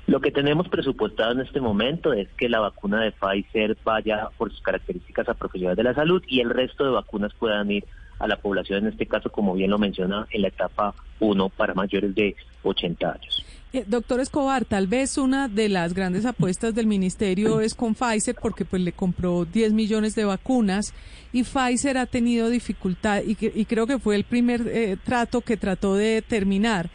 Lo 0.08 0.20
que 0.20 0.32
tenemos 0.32 0.68
presupuestado 0.68 1.32
en 1.32 1.42
este 1.42 1.62
momento 1.62 2.12
es 2.12 2.28
que 2.38 2.50
la 2.50 2.60
vacuna 2.60 3.02
de 3.02 3.12
Pfizer 3.12 3.78
vaya 3.84 4.30
por 4.38 4.52
sus 4.52 4.62
características 4.62 5.30
a 5.30 5.36
profesionales 5.36 5.78
de 5.78 5.84
la 5.84 5.94
salud 5.94 6.22
y 6.28 6.42
el 6.42 6.50
resto 6.50 6.84
de 6.84 6.92
vacunas 6.92 7.34
puedan 7.36 7.72
ir 7.72 7.86
a 8.20 8.28
la 8.28 8.36
población, 8.36 8.80
en 8.80 8.92
este 8.92 9.06
caso, 9.06 9.32
como 9.32 9.54
bien 9.54 9.72
lo 9.72 9.78
menciona, 9.80 10.28
en 10.32 10.42
la 10.44 10.50
etapa 10.50 10.94
1 11.20 11.50
para 11.50 11.74
mayores 11.74 12.14
de 12.14 12.36
80 12.64 13.12
años. 13.12 13.46
Eh, 13.74 13.86
doctor 13.88 14.20
Escobar, 14.20 14.66
tal 14.66 14.88
vez 14.88 15.18
una 15.18 15.48
de 15.48 15.70
las 15.70 15.94
grandes 15.94 16.26
apuestas 16.26 16.76
del 16.76 16.88
ministerio 16.88 17.62
es 17.62 17.74
con 17.74 17.96
Pfizer 17.96 18.36
porque 18.36 18.66
pues 18.66 18.82
le 18.82 18.92
compró 18.92 19.46
10 19.46 19.72
millones 19.72 20.14
de 20.14 20.26
vacunas 20.26 20.94
y 21.32 21.44
Pfizer 21.44 21.98
ha 21.98 22.06
tenido 22.06 22.50
dificultad 22.50 23.22
y, 23.26 23.36
creo 23.66 23.88
que 23.88 23.98
fue 23.98 24.16
el 24.16 24.26
primer 24.26 24.68
eh, 24.68 24.98
trato 25.02 25.42
que 25.42 25.56
trató 25.56 25.96
de 25.96 26.22
terminar. 26.22 26.90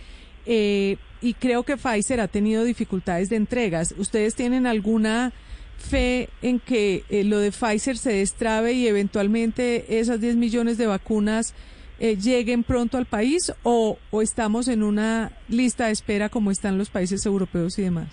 Eh, 0.45 0.99
y 1.23 1.33
creo 1.33 1.63
que 1.63 1.79
Pfizer 1.79 2.21
ha 2.21 2.29
tenido 2.29 2.63
dificultades 2.63 3.31
de 3.31 3.37
entregas. 3.37 3.95
¿Ustedes 3.97 4.35
tienen 4.35 4.67
alguna 4.67 5.33
fe 5.79 6.29
en 6.43 6.61
que 6.61 7.05
lo 7.25 7.39
de 7.39 7.53
Pfizer 7.53 7.97
se 7.97 8.13
destrabe 8.13 8.75
y 8.75 8.87
eventualmente 8.87 9.99
esas 9.99 10.21
10 10.21 10.37
millones 10.37 10.77
de 10.77 10.87
vacunas 10.87 11.55
eh, 11.99 12.17
lleguen 12.17 12.63
pronto 12.63 12.99
al 12.99 13.07
país 13.07 13.53
o, 13.63 13.99
estamos 14.23 14.69
en 14.69 14.83
una 14.83 15.33
lista 15.49 15.87
de 15.87 15.93
espera 15.93 16.29
como 16.29 16.51
están 16.51 16.79
los 16.79 16.91
países 16.91 17.25
europeos 17.27 17.79
y 17.79 17.83
demás? 17.83 18.09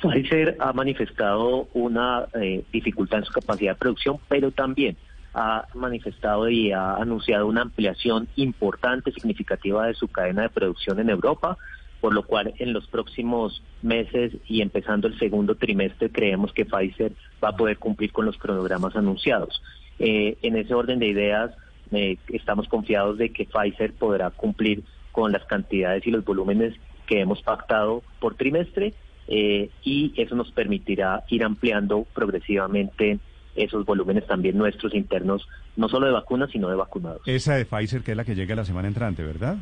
Pfizer 0.00 0.56
ha 0.60 0.72
manifestado 0.72 1.68
una 1.74 2.26
eh, 2.40 2.64
dificultad 2.72 3.18
en 3.20 3.24
su 3.24 3.32
capacidad 3.32 3.72
de 3.72 3.78
producción, 3.78 4.18
pero 4.28 4.52
también 4.52 4.96
ha 5.34 5.66
manifestado 5.74 6.48
y 6.48 6.72
ha 6.72 6.94
anunciado 6.94 7.46
una 7.46 7.62
ampliación 7.62 8.28
importante, 8.36 9.12
significativa 9.12 9.86
de 9.86 9.94
su 9.94 10.08
cadena 10.08 10.42
de 10.42 10.48
producción 10.50 11.00
en 11.00 11.10
Europa, 11.10 11.58
por 12.00 12.14
lo 12.14 12.22
cual 12.22 12.54
en 12.58 12.72
los 12.72 12.86
próximos 12.86 13.62
meses 13.82 14.32
y 14.46 14.62
empezando 14.62 15.08
el 15.08 15.18
segundo 15.18 15.56
trimestre 15.56 16.10
creemos 16.10 16.52
que 16.52 16.64
Pfizer 16.64 17.12
va 17.42 17.50
a 17.50 17.56
poder 17.56 17.78
cumplir 17.78 18.12
con 18.12 18.24
los 18.24 18.38
cronogramas 18.38 18.94
anunciados. 18.96 19.62
Eh, 19.98 20.38
en 20.42 20.56
ese 20.56 20.74
orden 20.74 21.00
de 21.00 21.08
ideas, 21.08 21.50
eh, 21.92 22.18
estamos 22.28 22.68
confiados 22.68 23.18
de 23.18 23.30
que 23.30 23.46
Pfizer 23.46 23.92
podrá 23.94 24.30
cumplir 24.30 24.82
con 25.12 25.32
las 25.32 25.44
cantidades 25.44 26.06
y 26.06 26.10
los 26.10 26.24
volúmenes 26.24 26.74
que 27.06 27.20
hemos 27.20 27.42
pactado 27.42 28.02
por 28.20 28.34
trimestre 28.34 28.94
eh, 29.26 29.70
y 29.82 30.12
eso 30.16 30.34
nos 30.34 30.50
permitirá 30.52 31.24
ir 31.28 31.44
ampliando 31.44 32.06
progresivamente 32.14 33.18
esos 33.54 33.84
volúmenes 33.84 34.26
también 34.26 34.56
nuestros 34.56 34.94
internos, 34.94 35.48
no 35.76 35.88
solo 35.88 36.06
de 36.06 36.12
vacunas, 36.12 36.50
sino 36.50 36.68
de 36.68 36.76
vacunados. 36.76 37.22
Esa 37.26 37.56
de 37.56 37.64
Pfizer, 37.64 38.02
que 38.02 38.12
es 38.12 38.16
la 38.16 38.24
que 38.24 38.34
llega 38.34 38.54
la 38.54 38.64
semana 38.64 38.88
entrante, 38.88 39.24
¿verdad? 39.24 39.56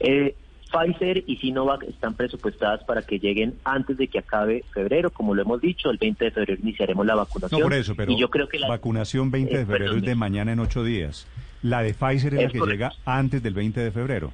Eh, 0.00 0.34
Pfizer 0.72 1.22
y 1.26 1.36
Sinovac 1.36 1.82
están 1.84 2.14
presupuestadas 2.14 2.82
para 2.84 3.02
que 3.02 3.18
lleguen 3.18 3.54
antes 3.64 3.96
de 3.96 4.08
que 4.08 4.18
acabe 4.18 4.64
febrero, 4.72 5.10
como 5.10 5.34
lo 5.34 5.42
hemos 5.42 5.60
dicho, 5.60 5.90
el 5.90 5.98
20 5.98 6.24
de 6.24 6.30
febrero 6.30 6.60
iniciaremos 6.62 7.04
la 7.04 7.14
vacunación. 7.14 7.60
No 7.60 7.66
por 7.66 7.74
eso, 7.74 7.94
pero 7.94 8.16
yo 8.16 8.30
creo 8.30 8.48
que 8.48 8.58
la 8.58 8.68
vacunación 8.68 9.30
20 9.30 9.54
de 9.54 9.62
eh, 9.62 9.66
febrero 9.66 9.96
es 9.96 10.02
de 10.02 10.14
mañana 10.14 10.52
en 10.52 10.60
ocho 10.60 10.82
días. 10.82 11.26
La 11.62 11.82
de 11.82 11.94
Pfizer 11.94 12.34
es, 12.34 12.42
la 12.42 12.48
que 12.48 12.70
llega 12.70 12.92
antes 13.04 13.42
del 13.42 13.54
20 13.54 13.80
de 13.80 13.90
febrero. 13.92 14.32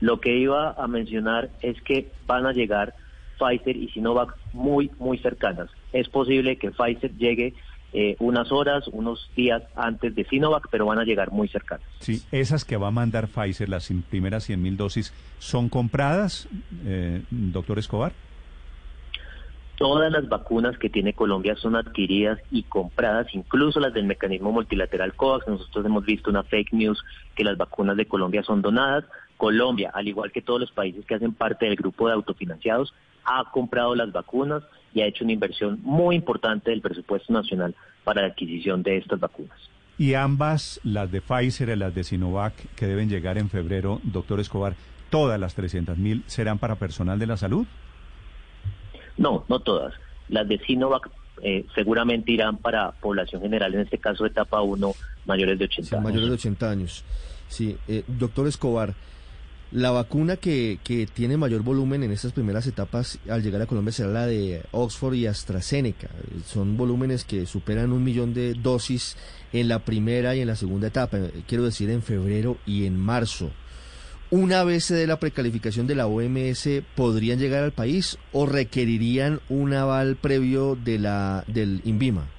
Lo 0.00 0.20
que 0.20 0.36
iba 0.36 0.72
a 0.72 0.86
mencionar 0.86 1.50
es 1.62 1.80
que 1.80 2.12
van 2.26 2.46
a 2.46 2.52
llegar 2.52 2.94
Pfizer 3.38 3.76
y 3.76 3.88
Sinovac 3.88 4.36
muy, 4.52 4.90
muy 4.98 5.18
cercanas. 5.18 5.70
Es 5.92 6.08
posible 6.08 6.56
que 6.56 6.70
Pfizer 6.70 7.16
llegue 7.16 7.54
eh, 7.96 8.16
unas 8.18 8.50
horas, 8.50 8.88
unos 8.88 9.30
días 9.36 9.62
antes 9.76 10.16
de 10.16 10.24
Sinovac, 10.24 10.66
pero 10.68 10.84
van 10.86 10.98
a 10.98 11.04
llegar 11.04 11.30
muy 11.30 11.46
cercanas. 11.46 11.86
Sí, 12.00 12.22
esas 12.32 12.64
que 12.64 12.76
va 12.76 12.88
a 12.88 12.90
mandar 12.90 13.28
Pfizer, 13.28 13.68
las 13.68 13.88
primeras 14.10 14.42
100 14.42 14.60
mil 14.60 14.76
dosis, 14.76 15.14
¿son 15.38 15.68
compradas, 15.68 16.48
eh, 16.84 17.22
doctor 17.30 17.78
Escobar? 17.78 18.12
Todas 19.76 20.10
las 20.10 20.28
vacunas 20.28 20.76
que 20.76 20.90
tiene 20.90 21.12
Colombia 21.12 21.54
son 21.54 21.76
adquiridas 21.76 22.40
y 22.50 22.64
compradas, 22.64 23.32
incluso 23.32 23.78
las 23.78 23.94
del 23.94 24.06
mecanismo 24.06 24.50
multilateral 24.50 25.14
COVAX. 25.14 25.46
Nosotros 25.46 25.86
hemos 25.86 26.04
visto 26.04 26.30
una 26.30 26.42
fake 26.42 26.72
news 26.72 27.00
que 27.36 27.44
las 27.44 27.56
vacunas 27.56 27.96
de 27.96 28.06
Colombia 28.06 28.42
son 28.42 28.60
donadas. 28.60 29.04
Colombia, 29.36 29.92
al 29.94 30.08
igual 30.08 30.32
que 30.32 30.42
todos 30.42 30.60
los 30.60 30.72
países 30.72 31.04
que 31.06 31.14
hacen 31.14 31.32
parte 31.32 31.66
del 31.66 31.76
grupo 31.76 32.08
de 32.08 32.14
autofinanciados, 32.14 32.92
ha 33.24 33.50
comprado 33.52 33.94
las 33.94 34.10
vacunas 34.10 34.64
y 34.94 35.02
ha 35.02 35.06
hecho 35.06 35.24
una 35.24 35.32
inversión 35.32 35.80
muy 35.82 36.16
importante 36.16 36.70
del 36.70 36.80
presupuesto 36.80 37.32
nacional 37.32 37.74
para 38.04 38.22
la 38.22 38.28
adquisición 38.28 38.82
de 38.82 38.98
estas 38.98 39.20
vacunas. 39.20 39.58
Y 39.98 40.14
ambas, 40.14 40.80
las 40.82 41.10
de 41.10 41.20
Pfizer 41.20 41.68
y 41.68 41.76
las 41.76 41.94
de 41.94 42.04
Sinovac, 42.04 42.54
que 42.74 42.86
deben 42.86 43.08
llegar 43.08 43.36
en 43.38 43.50
febrero, 43.50 44.00
doctor 44.04 44.40
Escobar, 44.40 44.74
todas 45.10 45.38
las 45.38 45.54
300 45.54 45.98
mil 45.98 46.24
serán 46.26 46.58
para 46.58 46.76
personal 46.76 47.18
de 47.18 47.26
la 47.26 47.36
salud? 47.36 47.66
No, 49.16 49.44
no 49.48 49.60
todas. 49.60 49.94
Las 50.28 50.48
de 50.48 50.58
Sinovac 50.58 51.10
eh, 51.42 51.66
seguramente 51.74 52.32
irán 52.32 52.56
para 52.56 52.92
población 52.92 53.42
general, 53.42 53.74
en 53.74 53.80
este 53.80 53.98
caso 53.98 54.26
etapa 54.26 54.62
1, 54.62 54.92
mayores 55.26 55.58
de 55.58 55.64
80 55.66 55.96
años. 55.96 56.04
Mayores 56.04 56.28
de 56.28 56.34
80 56.34 56.70
años. 56.70 57.04
Sí, 57.48 57.76
eh, 57.86 58.02
doctor 58.06 58.48
Escobar, 58.48 58.94
la 59.72 59.90
vacuna 59.90 60.36
que, 60.36 60.78
que, 60.84 61.06
tiene 61.06 61.36
mayor 61.36 61.62
volumen 61.62 62.02
en 62.02 62.12
estas 62.12 62.32
primeras 62.32 62.66
etapas 62.66 63.18
al 63.28 63.42
llegar 63.42 63.60
a 63.62 63.66
Colombia 63.66 63.92
será 63.92 64.10
la 64.10 64.26
de 64.26 64.62
Oxford 64.70 65.14
y 65.14 65.26
AstraZeneca. 65.26 66.08
Son 66.46 66.76
volúmenes 66.76 67.24
que 67.24 67.46
superan 67.46 67.92
un 67.92 68.04
millón 68.04 68.34
de 68.34 68.54
dosis 68.54 69.16
en 69.52 69.68
la 69.68 69.80
primera 69.80 70.34
y 70.34 70.40
en 70.40 70.48
la 70.48 70.56
segunda 70.56 70.88
etapa, 70.88 71.18
quiero 71.46 71.64
decir 71.64 71.90
en 71.90 72.02
febrero 72.02 72.58
y 72.66 72.86
en 72.86 72.98
marzo. 72.98 73.50
una 74.30 74.64
vez 74.64 74.84
se 74.84 74.94
dé 74.94 75.06
la 75.06 75.20
precalificación 75.20 75.86
de 75.86 75.94
la 75.94 76.08
OMS, 76.08 76.68
¿podrían 76.96 77.38
llegar 77.38 77.62
al 77.62 77.72
país 77.72 78.18
o 78.32 78.46
requerirían 78.46 79.40
un 79.48 79.74
aval 79.74 80.16
previo 80.16 80.76
de 80.76 80.98
la 80.98 81.44
del 81.46 81.82
INVIMA? 81.84 82.33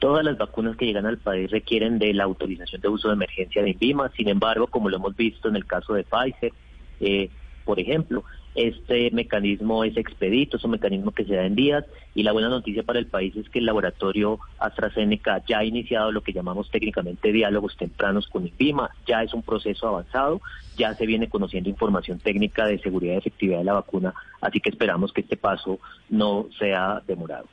Todas 0.00 0.24
las 0.24 0.38
vacunas 0.38 0.76
que 0.76 0.86
llegan 0.86 1.06
al 1.06 1.18
país 1.18 1.50
requieren 1.50 1.98
de 1.98 2.12
la 2.14 2.24
autorización 2.24 2.80
de 2.80 2.88
uso 2.88 3.08
de 3.08 3.14
emergencia 3.14 3.62
de 3.62 3.70
INVIMA. 3.70 4.10
Sin 4.16 4.28
embargo, 4.28 4.66
como 4.66 4.88
lo 4.88 4.96
hemos 4.96 5.14
visto 5.14 5.48
en 5.48 5.56
el 5.56 5.66
caso 5.66 5.94
de 5.94 6.04
Pfizer, 6.04 6.52
eh, 7.00 7.28
por 7.64 7.78
ejemplo, 7.78 8.24
este 8.54 9.10
mecanismo 9.12 9.84
es 9.84 9.96
expedito, 9.96 10.56
es 10.56 10.64
un 10.64 10.72
mecanismo 10.72 11.12
que 11.12 11.24
se 11.24 11.36
da 11.36 11.44
en 11.44 11.54
días 11.54 11.84
y 12.14 12.22
la 12.22 12.32
buena 12.32 12.48
noticia 12.48 12.82
para 12.82 12.98
el 12.98 13.06
país 13.06 13.36
es 13.36 13.48
que 13.48 13.60
el 13.60 13.66
laboratorio 13.66 14.40
AstraZeneca 14.58 15.44
ya 15.46 15.58
ha 15.58 15.64
iniciado 15.64 16.10
lo 16.10 16.22
que 16.22 16.32
llamamos 16.32 16.68
técnicamente 16.70 17.30
diálogos 17.30 17.76
tempranos 17.76 18.26
con 18.26 18.46
INVIMA, 18.46 18.90
ya 19.06 19.22
es 19.22 19.34
un 19.34 19.42
proceso 19.42 19.86
avanzado, 19.86 20.40
ya 20.76 20.94
se 20.94 21.06
viene 21.06 21.28
conociendo 21.28 21.68
información 21.68 22.18
técnica 22.18 22.66
de 22.66 22.78
seguridad 22.78 23.14
y 23.14 23.18
efectividad 23.18 23.58
de 23.58 23.64
la 23.64 23.74
vacuna, 23.74 24.14
así 24.40 24.60
que 24.60 24.70
esperamos 24.70 25.12
que 25.12 25.20
este 25.20 25.36
paso 25.36 25.78
no 26.08 26.46
sea 26.58 27.02
demorado. 27.06 27.46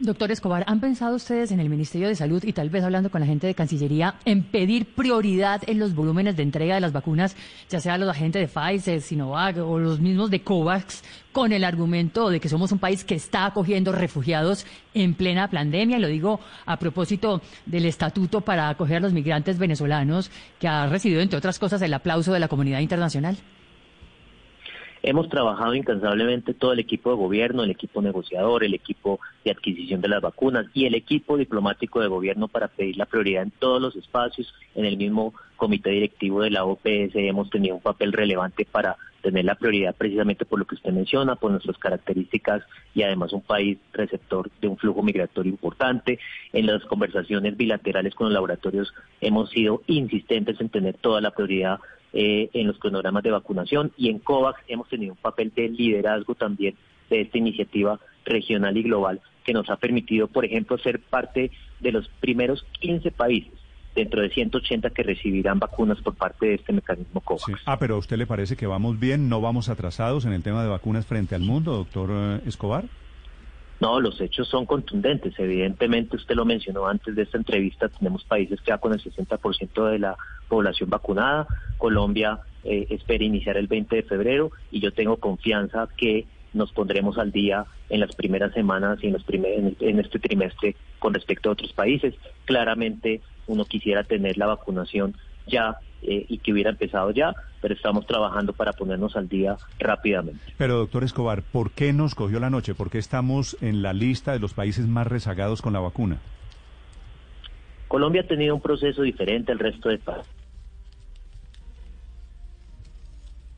Doctor 0.00 0.30
Escobar, 0.30 0.62
¿han 0.68 0.78
pensado 0.78 1.16
ustedes 1.16 1.50
en 1.50 1.58
el 1.58 1.68
Ministerio 1.68 2.06
de 2.06 2.14
Salud 2.14 2.44
y 2.44 2.52
tal 2.52 2.70
vez 2.70 2.84
hablando 2.84 3.10
con 3.10 3.20
la 3.20 3.26
gente 3.26 3.48
de 3.48 3.54
Cancillería 3.56 4.14
en 4.24 4.44
pedir 4.44 4.94
prioridad 4.94 5.62
en 5.66 5.80
los 5.80 5.92
volúmenes 5.92 6.36
de 6.36 6.44
entrega 6.44 6.76
de 6.76 6.80
las 6.80 6.92
vacunas, 6.92 7.34
ya 7.68 7.80
sea 7.80 7.98
los 7.98 8.08
agentes 8.08 8.40
de 8.40 8.46
Pfizer, 8.46 9.00
Sinovac 9.00 9.56
o 9.56 9.80
los 9.80 9.98
mismos 9.98 10.30
de 10.30 10.42
COVAX, 10.42 11.02
con 11.32 11.52
el 11.52 11.64
argumento 11.64 12.30
de 12.30 12.38
que 12.38 12.48
somos 12.48 12.70
un 12.70 12.78
país 12.78 13.02
que 13.02 13.16
está 13.16 13.46
acogiendo 13.46 13.90
refugiados 13.90 14.66
en 14.94 15.14
plena 15.14 15.50
pandemia? 15.50 15.98
Lo 15.98 16.06
digo 16.06 16.38
a 16.64 16.76
propósito 16.78 17.42
del 17.66 17.84
estatuto 17.86 18.42
para 18.42 18.68
acoger 18.68 18.98
a 18.98 19.00
los 19.00 19.12
migrantes 19.12 19.58
venezolanos, 19.58 20.30
que 20.60 20.68
ha 20.68 20.86
recibido, 20.86 21.22
entre 21.22 21.38
otras 21.38 21.58
cosas, 21.58 21.82
el 21.82 21.92
aplauso 21.92 22.32
de 22.32 22.38
la 22.38 22.46
comunidad 22.46 22.78
internacional. 22.78 23.36
Hemos 25.02 25.28
trabajado 25.28 25.74
incansablemente 25.74 26.54
todo 26.54 26.72
el 26.72 26.80
equipo 26.80 27.10
de 27.10 27.16
gobierno, 27.16 27.62
el 27.62 27.70
equipo 27.70 28.02
negociador, 28.02 28.64
el 28.64 28.74
equipo 28.74 29.20
de 29.44 29.52
adquisición 29.52 30.00
de 30.00 30.08
las 30.08 30.20
vacunas 30.20 30.66
y 30.74 30.86
el 30.86 30.94
equipo 30.94 31.36
diplomático 31.36 32.00
de 32.00 32.08
gobierno 32.08 32.48
para 32.48 32.68
pedir 32.68 32.96
la 32.96 33.06
prioridad 33.06 33.44
en 33.44 33.52
todos 33.52 33.80
los 33.80 33.94
espacios. 33.94 34.52
En 34.74 34.84
el 34.84 34.96
mismo 34.96 35.34
comité 35.56 35.90
directivo 35.90 36.42
de 36.42 36.50
la 36.50 36.64
OPS 36.64 37.14
hemos 37.14 37.48
tenido 37.50 37.76
un 37.76 37.82
papel 37.82 38.12
relevante 38.12 38.64
para 38.64 38.96
tener 39.22 39.44
la 39.44 39.56
prioridad 39.56 39.94
precisamente 39.96 40.44
por 40.44 40.58
lo 40.58 40.64
que 40.64 40.76
usted 40.76 40.92
menciona, 40.92 41.36
por 41.36 41.50
nuestras 41.50 41.76
características 41.78 42.62
y 42.94 43.02
además 43.02 43.32
un 43.32 43.42
país 43.42 43.78
receptor 43.92 44.50
de 44.60 44.68
un 44.68 44.76
flujo 44.76 45.02
migratorio 45.02 45.50
importante. 45.50 46.18
En 46.52 46.66
las 46.66 46.84
conversaciones 46.84 47.56
bilaterales 47.56 48.14
con 48.14 48.26
los 48.26 48.34
laboratorios 48.34 48.92
hemos 49.20 49.50
sido 49.50 49.82
insistentes 49.86 50.60
en 50.60 50.68
tener 50.68 50.94
toda 50.96 51.20
la 51.20 51.32
prioridad 51.32 51.80
eh, 52.20 52.50
en 52.52 52.66
los 52.66 52.80
cronogramas 52.80 53.22
de 53.22 53.30
vacunación 53.30 53.92
y 53.96 54.08
en 54.08 54.18
COVAX 54.18 54.58
hemos 54.66 54.88
tenido 54.88 55.12
un 55.12 55.18
papel 55.18 55.52
de 55.54 55.68
liderazgo 55.68 56.34
también 56.34 56.74
de 57.08 57.20
esta 57.20 57.38
iniciativa 57.38 58.00
regional 58.24 58.76
y 58.76 58.82
global 58.82 59.20
que 59.44 59.52
nos 59.52 59.70
ha 59.70 59.76
permitido, 59.76 60.26
por 60.26 60.44
ejemplo, 60.44 60.76
ser 60.78 60.98
parte 60.98 61.52
de 61.78 61.92
los 61.92 62.08
primeros 62.18 62.66
15 62.80 63.12
países 63.12 63.52
dentro 63.94 64.20
de 64.20 64.30
180 64.30 64.90
que 64.90 65.04
recibirán 65.04 65.60
vacunas 65.60 66.00
por 66.00 66.16
parte 66.16 66.46
de 66.46 66.54
este 66.54 66.72
mecanismo 66.72 67.20
COVAX. 67.20 67.62
Ah, 67.66 67.78
pero 67.78 67.94
¿a 67.94 67.98
usted 67.98 68.16
le 68.16 68.26
parece 68.26 68.56
que 68.56 68.66
vamos 68.66 68.98
bien, 68.98 69.28
no 69.28 69.40
vamos 69.40 69.68
atrasados 69.68 70.24
en 70.24 70.32
el 70.32 70.42
tema 70.42 70.64
de 70.64 70.70
vacunas 70.70 71.06
frente 71.06 71.36
al 71.36 71.42
mundo, 71.42 71.76
doctor 71.76 72.10
eh, 72.12 72.40
Escobar? 72.46 72.86
No, 73.80 74.00
los 74.00 74.20
hechos 74.20 74.48
son 74.48 74.66
contundentes. 74.66 75.38
Evidentemente, 75.38 76.16
usted 76.16 76.34
lo 76.34 76.44
mencionó 76.44 76.86
antes 76.86 77.14
de 77.14 77.22
esta 77.22 77.38
entrevista, 77.38 77.88
tenemos 77.88 78.24
países 78.24 78.60
que 78.60 78.70
ya 78.70 78.78
con 78.78 78.92
el 78.92 79.00
60% 79.00 79.90
de 79.90 79.98
la 79.98 80.16
población 80.48 80.90
vacunada. 80.90 81.46
Colombia 81.76 82.40
eh, 82.64 82.86
espera 82.90 83.22
iniciar 83.24 83.56
el 83.56 83.68
20 83.68 83.94
de 83.94 84.02
febrero 84.02 84.50
y 84.72 84.80
yo 84.80 84.92
tengo 84.92 85.16
confianza 85.18 85.88
que 85.96 86.26
nos 86.54 86.72
pondremos 86.72 87.18
al 87.18 87.30
día 87.30 87.66
en 87.88 88.00
las 88.00 88.14
primeras 88.16 88.52
semanas 88.52 88.98
y 89.02 89.08
en, 89.08 89.12
los 89.12 89.24
en 89.28 90.00
este 90.00 90.18
trimestre 90.18 90.74
con 90.98 91.14
respecto 91.14 91.48
a 91.48 91.52
otros 91.52 91.72
países. 91.72 92.14
Claramente 92.46 93.20
uno 93.46 93.64
quisiera 93.64 94.02
tener 94.02 94.38
la 94.38 94.46
vacunación 94.46 95.14
ya 95.46 95.78
eh, 96.02 96.26
y 96.28 96.38
que 96.38 96.52
hubiera 96.52 96.70
empezado 96.70 97.10
ya, 97.10 97.34
pero 97.60 97.74
estamos 97.74 98.06
trabajando 98.06 98.52
para 98.52 98.72
ponernos 98.72 99.16
al 99.16 99.28
día 99.28 99.56
rápidamente. 99.78 100.40
Pero 100.56 100.76
doctor 100.78 101.04
Escobar, 101.04 101.42
¿por 101.42 101.70
qué 101.72 101.92
nos 101.92 102.14
cogió 102.14 102.40
la 102.40 102.50
noche? 102.50 102.74
¿Por 102.74 102.90
qué 102.90 102.98
estamos 102.98 103.56
en 103.60 103.82
la 103.82 103.92
lista 103.92 104.32
de 104.32 104.38
los 104.38 104.54
países 104.54 104.86
más 104.86 105.06
rezagados 105.06 105.62
con 105.62 105.72
la 105.72 105.80
vacuna? 105.80 106.18
Colombia 107.88 108.22
ha 108.22 108.26
tenido 108.26 108.54
un 108.54 108.60
proceso 108.60 109.02
diferente 109.02 109.50
al 109.50 109.58
resto 109.58 109.88
de 109.88 109.98
países. 109.98 110.38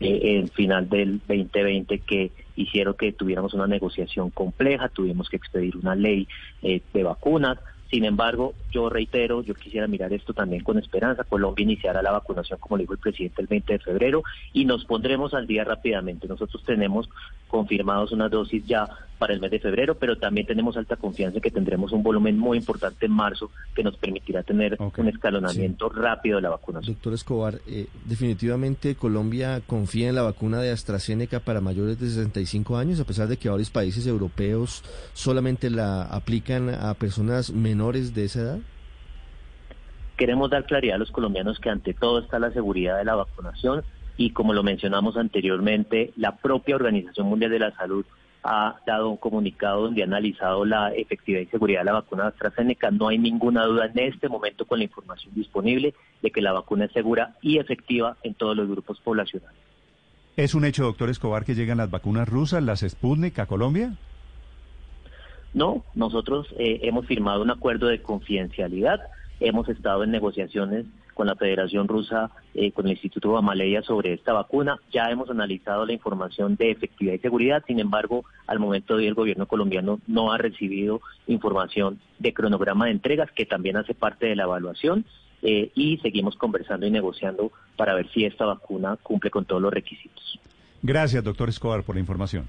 Eh, 0.00 0.38
en 0.38 0.48
final 0.48 0.88
del 0.88 1.18
2020 1.28 1.98
que 1.98 2.30
hicieron 2.56 2.94
que 2.94 3.12
tuviéramos 3.12 3.52
una 3.52 3.66
negociación 3.66 4.30
compleja, 4.30 4.88
tuvimos 4.88 5.28
que 5.28 5.36
expedir 5.36 5.76
una 5.76 5.94
ley 5.94 6.26
eh, 6.62 6.80
de 6.94 7.02
vacunas, 7.02 7.58
sin 7.90 8.04
embargo, 8.04 8.54
yo 8.70 8.88
reitero, 8.88 9.42
yo 9.42 9.54
quisiera 9.54 9.88
mirar 9.88 10.12
esto 10.12 10.32
también 10.32 10.62
con 10.62 10.78
esperanza. 10.78 11.24
Colombia 11.24 11.64
iniciará 11.64 12.02
la 12.02 12.12
vacunación, 12.12 12.60
como 12.60 12.78
dijo 12.78 12.92
el 12.92 13.00
presidente, 13.00 13.42
el 13.42 13.48
20 13.48 13.72
de 13.72 13.78
febrero 13.80 14.22
y 14.52 14.64
nos 14.64 14.84
pondremos 14.84 15.34
al 15.34 15.48
día 15.48 15.64
rápidamente. 15.64 16.28
Nosotros 16.28 16.62
tenemos 16.64 17.08
confirmados 17.48 18.12
una 18.12 18.28
dosis 18.28 18.64
ya 18.64 18.88
para 19.20 19.34
el 19.34 19.40
mes 19.40 19.50
de 19.50 19.60
febrero, 19.60 19.96
pero 19.96 20.16
también 20.16 20.46
tenemos 20.46 20.78
alta 20.78 20.96
confianza 20.96 21.36
en 21.36 21.42
que 21.42 21.50
tendremos 21.50 21.92
un 21.92 22.02
volumen 22.02 22.38
muy 22.38 22.56
importante 22.56 23.04
en 23.04 23.12
marzo 23.12 23.50
que 23.74 23.84
nos 23.84 23.94
permitirá 23.98 24.42
tener 24.42 24.78
un 24.80 25.08
escalonamiento 25.08 25.90
rápido 25.90 26.36
de 26.36 26.42
la 26.42 26.48
vacunación. 26.48 26.94
Doctor 26.94 27.12
Escobar, 27.12 27.60
eh, 27.68 27.86
definitivamente 28.06 28.94
Colombia 28.94 29.60
confía 29.66 30.08
en 30.08 30.14
la 30.14 30.22
vacuna 30.22 30.60
de 30.60 30.70
AstraZeneca 30.70 31.40
para 31.40 31.60
mayores 31.60 32.00
de 32.00 32.08
65 32.08 32.78
años, 32.78 32.98
a 32.98 33.04
pesar 33.04 33.28
de 33.28 33.36
que 33.36 33.50
varios 33.50 33.68
países 33.68 34.06
europeos 34.06 34.82
solamente 35.12 35.68
la 35.68 36.04
aplican 36.04 36.70
a 36.70 36.94
personas 36.94 37.52
menores 37.52 38.14
de 38.14 38.24
esa 38.24 38.40
edad. 38.40 38.58
Queremos 40.16 40.50
dar 40.50 40.64
claridad 40.64 40.96
a 40.96 40.98
los 40.98 41.10
colombianos 41.10 41.60
que 41.60 41.68
ante 41.68 41.92
todo 41.92 42.20
está 42.20 42.38
la 42.38 42.52
seguridad 42.52 42.96
de 42.96 43.04
la 43.04 43.16
vacunación 43.16 43.84
y 44.16 44.30
como 44.30 44.54
lo 44.54 44.62
mencionamos 44.62 45.18
anteriormente, 45.18 46.12
la 46.16 46.36
propia 46.36 46.76
Organización 46.76 47.26
Mundial 47.26 47.50
de 47.50 47.58
la 47.58 47.72
Salud 47.72 48.06
ha 48.42 48.80
dado 48.86 49.10
un 49.10 49.16
comunicado 49.16 49.82
donde 49.82 50.02
ha 50.02 50.06
analizado 50.06 50.64
la 50.64 50.92
efectividad 50.94 51.40
y 51.40 51.46
seguridad 51.46 51.80
de 51.80 51.86
la 51.86 51.92
vacuna 51.92 52.22
de 52.24 52.28
AstraZeneca. 52.30 52.90
No 52.90 53.08
hay 53.08 53.18
ninguna 53.18 53.64
duda 53.64 53.86
en 53.86 53.98
este 53.98 54.28
momento 54.28 54.64
con 54.64 54.78
la 54.78 54.84
información 54.84 55.34
disponible 55.34 55.94
de 56.22 56.30
que 56.30 56.40
la 56.40 56.52
vacuna 56.52 56.86
es 56.86 56.92
segura 56.92 57.36
y 57.42 57.58
efectiva 57.58 58.16
en 58.22 58.34
todos 58.34 58.56
los 58.56 58.68
grupos 58.68 58.98
poblacionales. 59.00 59.60
¿Es 60.36 60.54
un 60.54 60.64
hecho, 60.64 60.84
doctor 60.84 61.10
Escobar, 61.10 61.44
que 61.44 61.54
llegan 61.54 61.78
las 61.78 61.90
vacunas 61.90 62.28
rusas, 62.28 62.62
las 62.62 62.80
Sputnik, 62.80 63.38
a 63.38 63.46
Colombia? 63.46 63.94
No, 65.52 65.84
nosotros 65.94 66.46
eh, 66.58 66.80
hemos 66.82 67.06
firmado 67.06 67.42
un 67.42 67.50
acuerdo 67.50 67.88
de 67.88 68.00
confidencialidad, 68.00 69.00
hemos 69.40 69.68
estado 69.68 70.04
en 70.04 70.12
negociaciones 70.12 70.86
con 71.20 71.26
la 71.26 71.36
Federación 71.36 71.86
Rusa, 71.86 72.30
eh, 72.54 72.72
con 72.72 72.86
el 72.86 72.92
Instituto 72.92 73.34
Gamaleya 73.34 73.82
sobre 73.82 74.14
esta 74.14 74.32
vacuna. 74.32 74.78
Ya 74.90 75.10
hemos 75.10 75.28
analizado 75.28 75.84
la 75.84 75.92
información 75.92 76.56
de 76.56 76.70
efectividad 76.70 77.12
y 77.12 77.18
seguridad, 77.18 77.62
sin 77.66 77.78
embargo, 77.78 78.24
al 78.46 78.58
momento 78.58 78.96
de 78.96 79.02
hoy 79.02 79.08
el 79.08 79.14
gobierno 79.14 79.44
colombiano 79.44 80.00
no 80.06 80.32
ha 80.32 80.38
recibido 80.38 81.02
información 81.26 82.00
de 82.18 82.32
cronograma 82.32 82.86
de 82.86 82.92
entregas, 82.92 83.30
que 83.32 83.44
también 83.44 83.76
hace 83.76 83.92
parte 83.92 84.28
de 84.28 84.34
la 84.34 84.44
evaluación, 84.44 85.04
eh, 85.42 85.70
y 85.74 85.98
seguimos 85.98 86.36
conversando 86.36 86.86
y 86.86 86.90
negociando 86.90 87.52
para 87.76 87.92
ver 87.92 88.08
si 88.14 88.24
esta 88.24 88.46
vacuna 88.46 88.96
cumple 89.02 89.30
con 89.30 89.44
todos 89.44 89.60
los 89.60 89.74
requisitos. 89.74 90.40
Gracias, 90.80 91.22
doctor 91.22 91.50
Escobar, 91.50 91.82
por 91.82 91.96
la 91.96 92.00
información. 92.00 92.46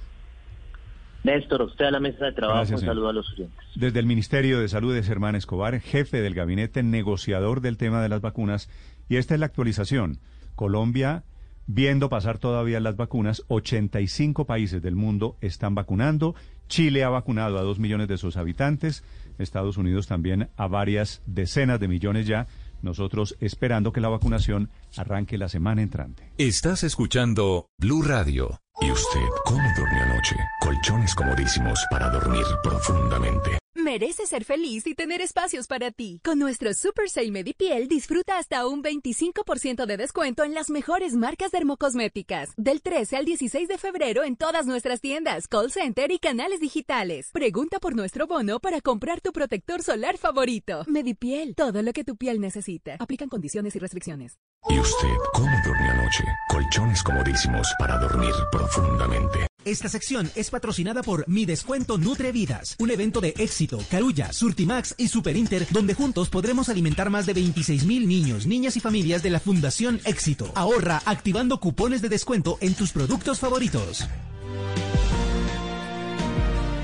Néstor, 1.24 1.62
usted 1.62 1.86
a 1.86 1.92
la 1.92 2.00
mesa 2.00 2.26
de 2.26 2.32
trabajo, 2.32 2.74
un 2.74 2.80
saludo 2.80 3.10
a 3.10 3.14
los 3.14 3.32
oyentes. 3.32 3.60
Desde 3.76 4.00
el 4.00 4.06
Ministerio 4.08 4.60
de 4.60 4.68
Salud 4.68 4.94
de 4.94 5.04
Germán 5.04 5.36
Escobar, 5.36 5.80
jefe 5.80 6.22
del 6.22 6.34
gabinete 6.34 6.82
negociador 6.82 7.62
del 7.62 7.78
tema 7.78 8.02
de 8.02 8.10
las 8.10 8.22
vacunas, 8.22 8.70
y 9.08 9.18
esta 9.18 9.36
es 9.36 9.40
la 9.40 9.46
actualización. 9.46 10.20
Colombia, 10.56 11.24
viendo 11.68 12.10
pasar 12.10 12.40
todavía 12.40 12.80
las 12.80 12.96
vacunas, 12.96 13.44
85 13.50 14.46
países 14.46 14.82
del 14.82 14.96
mundo 14.96 15.38
están 15.42 15.76
vacunando. 15.76 16.34
Chile 16.68 17.04
ha 17.04 17.10
vacunado 17.10 17.60
a 17.60 17.62
dos 17.62 17.78
millones 17.80 18.08
de 18.08 18.18
sus 18.18 18.36
habitantes, 18.38 19.04
Estados 19.38 19.78
Unidos 19.78 20.08
también 20.08 20.50
a 20.58 20.68
varias 20.68 21.22
decenas 21.26 21.80
de 21.80 21.88
millones 21.88 22.26
ya. 22.26 22.48
Nosotros 22.82 23.38
esperando 23.40 23.92
que 23.94 24.02
la 24.02 24.10
vacunación 24.10 24.70
arranque 24.98 25.38
la 25.38 25.50
semana 25.50 25.82
entrante. 25.82 26.34
Estás 26.38 26.84
escuchando 26.84 27.68
Blue 27.78 28.02
Radio. 28.02 28.60
¿Y 28.82 28.92
usted 28.92 29.20
cómo 29.46 29.64
durmió 29.78 30.04
anoche? 30.04 30.36
Colchones 30.60 31.14
comodísimos 31.14 31.86
para 31.92 32.10
dormir 32.10 32.46
profundamente. 32.64 33.61
Mereces 33.92 34.30
ser 34.30 34.46
feliz 34.46 34.88
y 34.88 34.96
tener 34.96 35.20
espacios 35.20 35.68
para 35.68 35.92
ti. 35.92 36.22
Con 36.24 36.40
nuestro 36.40 36.74
Super 36.74 37.10
Sale 37.10 37.30
Medipiel 37.30 37.90
disfruta 37.90 38.38
hasta 38.38 38.66
un 38.66 38.82
25% 38.82 39.86
de 39.86 39.98
descuento 39.98 40.46
en 40.46 40.54
las 40.54 40.70
mejores 40.70 41.14
marcas 41.14 41.52
dermocosméticas. 41.52 42.54
Del 42.56 42.82
13 42.82 43.18
al 43.18 43.26
16 43.26 43.68
de 43.68 43.78
febrero 43.78 44.24
en 44.24 44.38
todas 44.38 44.66
nuestras 44.66 45.02
tiendas, 45.02 45.50
call 45.50 45.74
center 45.74 46.10
y 46.10 46.20
canales 46.20 46.62
digitales. 46.62 47.32
Pregunta 47.34 47.82
por 47.82 47.94
nuestro 47.94 48.28
bono 48.28 48.62
para 48.62 48.80
comprar 48.80 49.20
tu 49.20 49.34
protector 49.34 49.84
solar 49.84 50.18
favorito. 50.18 50.86
Medipiel, 50.88 51.54
todo 51.54 51.82
lo 51.82 51.92
que 51.92 52.06
tu 52.06 52.16
piel 52.16 52.40
necesita. 52.40 52.96
Aplican 52.98 53.28
condiciones 53.28 53.76
y 53.76 53.80
restricciones. 53.80 54.38
¿Y 54.70 54.80
usted 54.80 55.16
cómo 55.34 55.52
durmió 55.66 55.92
anoche? 55.92 56.24
Colchones 56.48 57.04
comodísimos 57.04 57.68
para 57.78 57.98
dormir 57.98 58.32
profundamente. 58.54 59.51
Esta 59.64 59.90
sección 59.90 60.28
es 60.36 60.50
patrocinada 60.50 61.04
por 61.04 61.28
Mi 61.28 61.46
Descuento 61.46 62.00
Nutre 62.00 62.32
Vidas, 62.32 62.76
un 62.80 62.90
evento 62.90 63.22
de 63.22 63.36
éxito, 63.38 63.78
Carulla, 63.92 64.34
Surtimax 64.34 64.96
y 64.98 65.08
Super 65.08 65.36
Inter, 65.36 65.68
donde 65.70 65.94
juntos 65.94 66.30
podremos 66.30 66.68
alimentar 66.68 67.12
más 67.12 67.28
de 67.28 67.34
26 67.34 67.86
mil 67.86 68.08
niños, 68.08 68.48
niñas 68.48 68.76
y 68.76 68.80
familias 68.80 69.22
de 69.22 69.30
la 69.30 69.40
Fundación 69.40 70.00
Éxito. 70.04 70.52
Ahorra 70.56 71.04
activando 71.06 71.60
cupones 71.60 72.02
de 72.02 72.10
descuento 72.10 72.58
en 72.60 72.74
tus 72.74 72.92
productos 72.92 73.40
favoritos. 73.40 74.08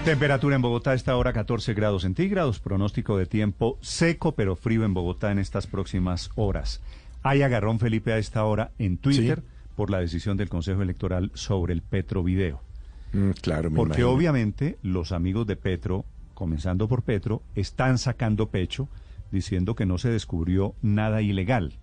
Temperatura 0.05 0.55
en 0.55 0.61
Bogotá 0.61 0.91
a 0.91 0.93
esta 0.93 1.17
hora 1.17 1.33
14 1.33 1.73
grados 1.73 2.03
centígrados, 2.03 2.59
pronóstico 2.59 3.17
de 3.17 3.25
tiempo 3.25 3.79
seco 3.81 4.35
pero 4.35 4.55
frío 4.55 4.85
en 4.85 4.93
Bogotá 4.93 5.31
en 5.31 5.39
estas 5.39 5.65
próximas 5.65 6.29
horas. 6.35 6.81
Hay 7.23 7.41
agarrón 7.41 7.79
Felipe 7.79 8.13
a 8.13 8.19
esta 8.19 8.43
hora 8.45 8.71
en 8.77 8.99
Twitter 8.99 9.41
por 9.75 9.89
la 9.89 9.99
decisión 9.99 10.37
del 10.37 10.47
Consejo 10.47 10.83
Electoral 10.83 11.31
sobre 11.33 11.73
el 11.73 11.81
Petrovideo. 11.81 12.66
Mm, 13.13 13.31
claro, 13.41 13.69
me 13.69 13.75
Porque 13.77 14.01
imagino. 14.01 14.11
obviamente 14.11 14.77
los 14.83 15.11
amigos 15.11 15.47
de 15.47 15.55
Petro, 15.55 16.05
comenzando 16.33 16.87
por 16.87 17.03
Petro, 17.03 17.41
están 17.55 17.97
sacando 17.97 18.49
pecho 18.49 18.89
diciendo 19.31 19.75
que 19.75 19.85
no 19.85 19.97
se 19.97 20.09
descubrió 20.09 20.75
nada 20.81 21.21
ilegal. 21.21 21.73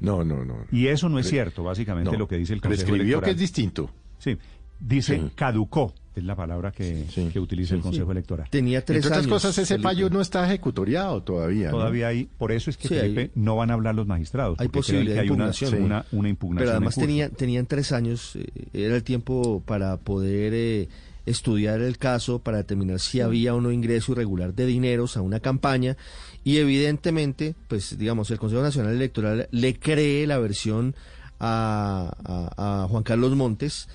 No, 0.00 0.24
no, 0.24 0.44
no. 0.44 0.56
Y 0.70 0.88
eso 0.88 1.08
no 1.08 1.18
es 1.18 1.28
cierto, 1.28 1.64
básicamente 1.64 2.12
no. 2.12 2.18
lo 2.18 2.28
que 2.28 2.36
dice 2.36 2.52
el 2.52 2.60
Consejo 2.60 2.82
Prescribió 2.88 3.20
que 3.20 3.30
Electoral. 3.30 3.34
es 3.34 3.40
distinto. 3.40 3.90
Sí, 4.18 4.38
dice 4.80 5.16
Sí. 5.16 5.30
caducó, 5.34 5.94
es 6.14 6.24
la 6.24 6.34
palabra 6.34 6.72
que, 6.72 7.04
que 7.32 7.38
utiliza 7.38 7.74
el 7.74 7.82
Consejo 7.82 8.10
Electoral. 8.12 8.48
Tenía 8.50 8.82
tres 8.84 8.96
Entre 8.98 9.08
otras 9.08 9.24
años, 9.26 9.32
cosas, 9.34 9.58
ese 9.58 9.74
Felipe. 9.74 9.82
fallo 9.82 10.08
no 10.10 10.20
está 10.22 10.46
ejecutoriado 10.46 11.22
todavía. 11.22 11.66
¿no? 11.70 11.78
Todavía 11.78 12.08
hay, 12.08 12.24
por 12.24 12.52
eso 12.52 12.70
es 12.70 12.76
que 12.78 12.88
Sí, 12.88 12.94
Felipe 12.94 13.20
hay- 13.20 13.30
no 13.34 13.56
van 13.56 13.70
a 13.70 13.74
hablar 13.74 13.94
los 13.94 14.06
magistrados. 14.06 14.58
Hay 14.58 14.68
posibilidad 14.68 15.08
que 15.10 15.14
de 15.14 15.20
hay 15.20 15.26
una, 15.30 15.44
impugnación. 15.46 15.82
una, 15.82 16.04
una 16.12 16.28
impugnación. 16.30 16.64
Pero 16.66 16.70
además 16.76 16.94
tenía, 16.94 17.28
tenían 17.28 17.66
tres 17.66 17.92
años, 17.92 18.34
eh, 18.36 18.46
era 18.72 18.96
el 18.96 19.02
tiempo 19.02 19.62
para 19.66 19.98
poder 19.98 20.52
eh, 20.54 20.88
estudiar 21.26 21.82
el 21.82 21.98
caso, 21.98 22.38
para 22.38 22.58
determinar 22.58 22.98
si 23.00 23.20
había 23.20 23.54
o 23.54 23.60
no 23.60 23.70
ingreso 23.70 24.12
irregular 24.12 24.54
de 24.54 24.64
dineros 24.64 25.16
a 25.18 25.20
una 25.20 25.40
campaña. 25.40 25.98
Y 26.44 26.56
evidentemente, 26.58 27.54
pues 27.68 27.98
digamos, 27.98 28.30
el 28.30 28.38
Consejo 28.38 28.62
Nacional 28.62 28.94
Electoral 28.94 29.48
le 29.50 29.78
cree 29.78 30.26
la 30.26 30.38
versión 30.38 30.94
a, 31.40 32.14
a- 32.56 32.84
a 32.84 32.88
Juan 32.88 33.02
Carlos 33.02 33.36
Montes 33.36 33.88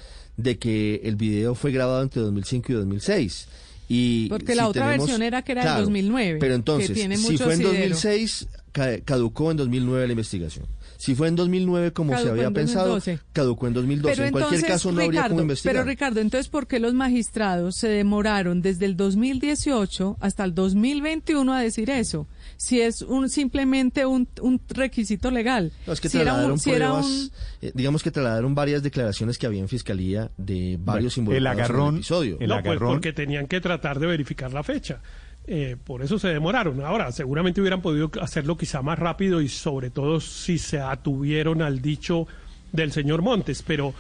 de 0.44 0.58
que 0.58 1.02
el 1.04 1.16
video 1.16 1.56
fue 1.56 1.72
grabado 1.72 2.02
entre 2.02 2.22
2005 2.22 2.72
y 2.72 2.76
2006. 2.76 3.48
Y 3.90 4.30
Porque 4.30 4.56
la 4.56 4.68
otra 4.70 4.88
versión 4.88 5.22
era 5.22 5.42
que 5.42 5.52
era 5.52 5.76
del 5.76 5.84
2009, 5.84 6.40
Pero 6.40 6.56
entonces, 6.56 6.98
si 6.98 7.38
fue 7.38 7.56
en 7.56 7.62
asidero. 7.62 7.68
2006, 7.74 8.48
ca- 8.72 9.00
caducó 9.02 9.52
en 9.52 9.58
2009 9.58 10.08
la 10.08 10.14
investigación. 10.14 10.66
Si 10.98 11.16
fue 11.16 11.28
en 11.28 11.36
2009 11.36 11.92
como 11.94 12.12
se 12.12 12.18
Caducó 12.18 12.32
había 12.32 12.46
en 12.48 12.54
pensado, 12.54 12.90
2012. 12.90 13.20
caducó 13.34 13.68
en 13.68 13.74
2012. 13.74 14.16
Pero 14.16 14.26
en 14.28 14.32
cualquier 14.32 14.54
entonces, 14.60 14.70
caso 14.72 14.92
no 14.92 15.02
habría 15.02 15.10
Ricardo, 15.12 15.30
como 15.30 15.42
investigar. 15.42 15.76
Pero 15.76 15.86
Ricardo, 15.86 16.20
entonces, 16.22 16.48
¿por 16.48 16.68
qué 16.68 16.80
los 16.80 16.94
magistrados 16.94 17.76
se 17.76 17.88
demoraron 17.90 18.62
desde 18.62 18.86
el 18.86 18.96
2018 18.96 20.18
hasta 20.20 20.44
el 20.44 20.54
2021 20.54 21.54
a 21.54 21.60
decir 21.60 21.90
eso? 21.90 22.28
Si 22.64 22.80
es 22.80 23.02
un 23.02 23.28
simplemente 23.28 24.06
un, 24.06 24.28
un 24.40 24.62
requisito 24.70 25.32
legal. 25.32 25.72
No, 25.88 25.94
es 25.94 26.00
que 26.00 26.10
si 26.10 26.18
era 26.18 26.26
trasladaron 26.26 26.52
un, 26.54 26.60
si 26.60 26.70
era 26.70 26.90
pruebas, 26.90 27.06
un- 27.08 27.32
eh, 27.64 27.72
digamos 27.74 28.04
que 28.04 28.12
trasladaron 28.12 28.54
varias 28.54 28.84
declaraciones 28.84 29.40
que 29.40 29.48
había 29.48 29.62
en 29.62 29.68
fiscalía 29.68 30.30
de 30.38 30.78
varios 30.80 31.16
Bueno, 31.18 31.32
el 31.32 31.38
involucrados 31.38 31.70
en 31.70 31.76
agarrón- 31.76 31.96
episodio. 31.96 32.38
el 32.40 32.48
no, 32.50 32.62
pues 32.62 32.66
agarrón- 32.80 32.92
porque 32.94 33.14
tenían 33.14 33.48
que 33.48 33.62
tratar 33.62 34.00
de 34.00 34.06
verificar 34.06 34.54
la 34.54 34.62
fecha. 34.62 35.02
Eh, 35.48 35.76
por 35.84 36.04
eso 36.04 36.20
se 36.20 36.28
demoraron. 36.28 36.82
Ahora, 36.86 37.12
seguramente 37.12 37.62
hubieran 37.62 37.82
podido 37.82 38.12
hacerlo 38.22 38.56
quizá 38.56 38.84
más 38.84 39.00
rápido 39.00 39.42
y 39.42 39.50
sobre 39.50 39.90
todo 39.90 40.20
si 40.20 40.60
se 40.60 40.80
atuvieron 40.80 41.64
al 41.64 41.82
dicho 41.82 42.28
del 42.72 42.92
señor 42.92 43.24
Montes, 43.24 43.64
pero 43.66 43.96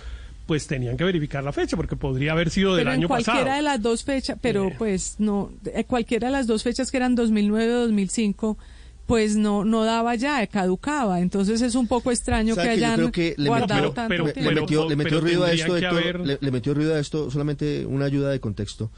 pues 0.52 0.68
tenían 0.68 0.98
que 0.98 1.06
verificar 1.06 1.42
la 1.46 1.54
fecha 1.54 1.78
porque 1.78 1.96
podría 1.96 2.34
haber 2.34 2.50
sido 2.50 2.76
del 2.76 2.82
pero 2.82 2.92
en 2.94 3.00
año 3.00 3.08
cualquiera 3.08 3.40
pasado. 3.40 3.56
de 3.56 3.62
las 3.62 3.82
dos 3.82 4.04
fechas, 4.04 4.38
pero 4.42 4.70
pues 4.78 5.16
no, 5.18 5.50
eh, 5.74 5.86
cualquiera 5.86 6.28
de 6.28 6.34
las 6.34 6.46
dos 6.46 6.62
fechas 6.62 6.92
que 6.92 6.98
eran 6.98 7.16
2009 7.16 7.74
o 7.74 7.80
2005, 7.84 8.58
pues 9.06 9.38
no 9.38 9.64
no 9.64 9.86
daba 9.86 10.16
ya, 10.16 10.46
caducaba. 10.48 11.22
Entonces 11.22 11.62
es 11.62 11.76
un 11.76 11.88
poco 11.88 12.12
extraño 12.12 12.56
que 12.56 12.62
¿Sabe 12.64 12.74
que 12.76 12.80
yo 12.82 12.86
hayan 12.86 12.96
creo 13.00 13.12
que 13.14 13.34
le 13.38 13.48
guardado 13.48 13.92
tanto 13.94 14.14
le- 14.28 14.52
metió, 14.54 14.90
le 14.90 14.96
metió 14.98 15.10
pero 15.20 15.22
ruido 15.22 15.44
a 15.46 15.54
esto, 15.54 15.74
que 15.76 15.80
Héctor, 15.86 16.02
haber- 16.04 16.20
le, 16.20 16.38
le 16.42 16.52
metió 16.52 16.74
ruido 16.74 16.96
a 16.96 17.00
esto, 17.00 17.32
solamente 17.32 17.86
una 17.86 18.04
ayuda 18.04 18.30
de 18.30 18.42
contexto, 18.42 18.92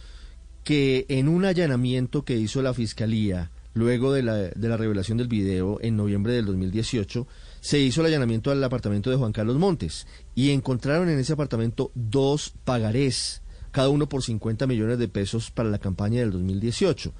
que 0.64 1.06
en 1.10 1.28
un 1.28 1.46
allanamiento 1.46 2.24
que 2.26 2.36
hizo 2.38 2.64
la 2.64 2.74
Fiscalía 2.74 3.52
luego 3.76 4.12
de 4.12 4.24
la, 4.24 4.36
de 4.36 4.70
la 4.70 4.78
revelación 4.78 5.20
del 5.20 5.28
video 5.28 5.78
en 5.82 5.98
noviembre 5.98 6.34
del 6.34 6.46
2018, 6.48 7.28
se 7.64 7.80
hizo 7.80 8.02
el 8.02 8.08
allanamiento 8.08 8.52
al 8.52 8.62
apartamento 8.62 9.10
de 9.10 9.16
Juan 9.16 9.32
Carlos 9.32 9.58
Montes 9.58 10.06
y 10.36 10.50
encontraron 10.50 11.08
en 11.08 11.18
ese 11.18 11.32
apartamento 11.32 11.92
dos 11.96 12.54
pagarés, 12.66 13.42
cada 13.72 13.88
uno 13.88 14.10
por 14.10 14.22
50 14.22 14.68
millones 14.68 15.00
de 15.00 15.08
pesos 15.08 15.50
para 15.50 15.70
la 15.70 15.78
campaña 15.80 16.20
del 16.20 16.32
2018. 16.32 17.14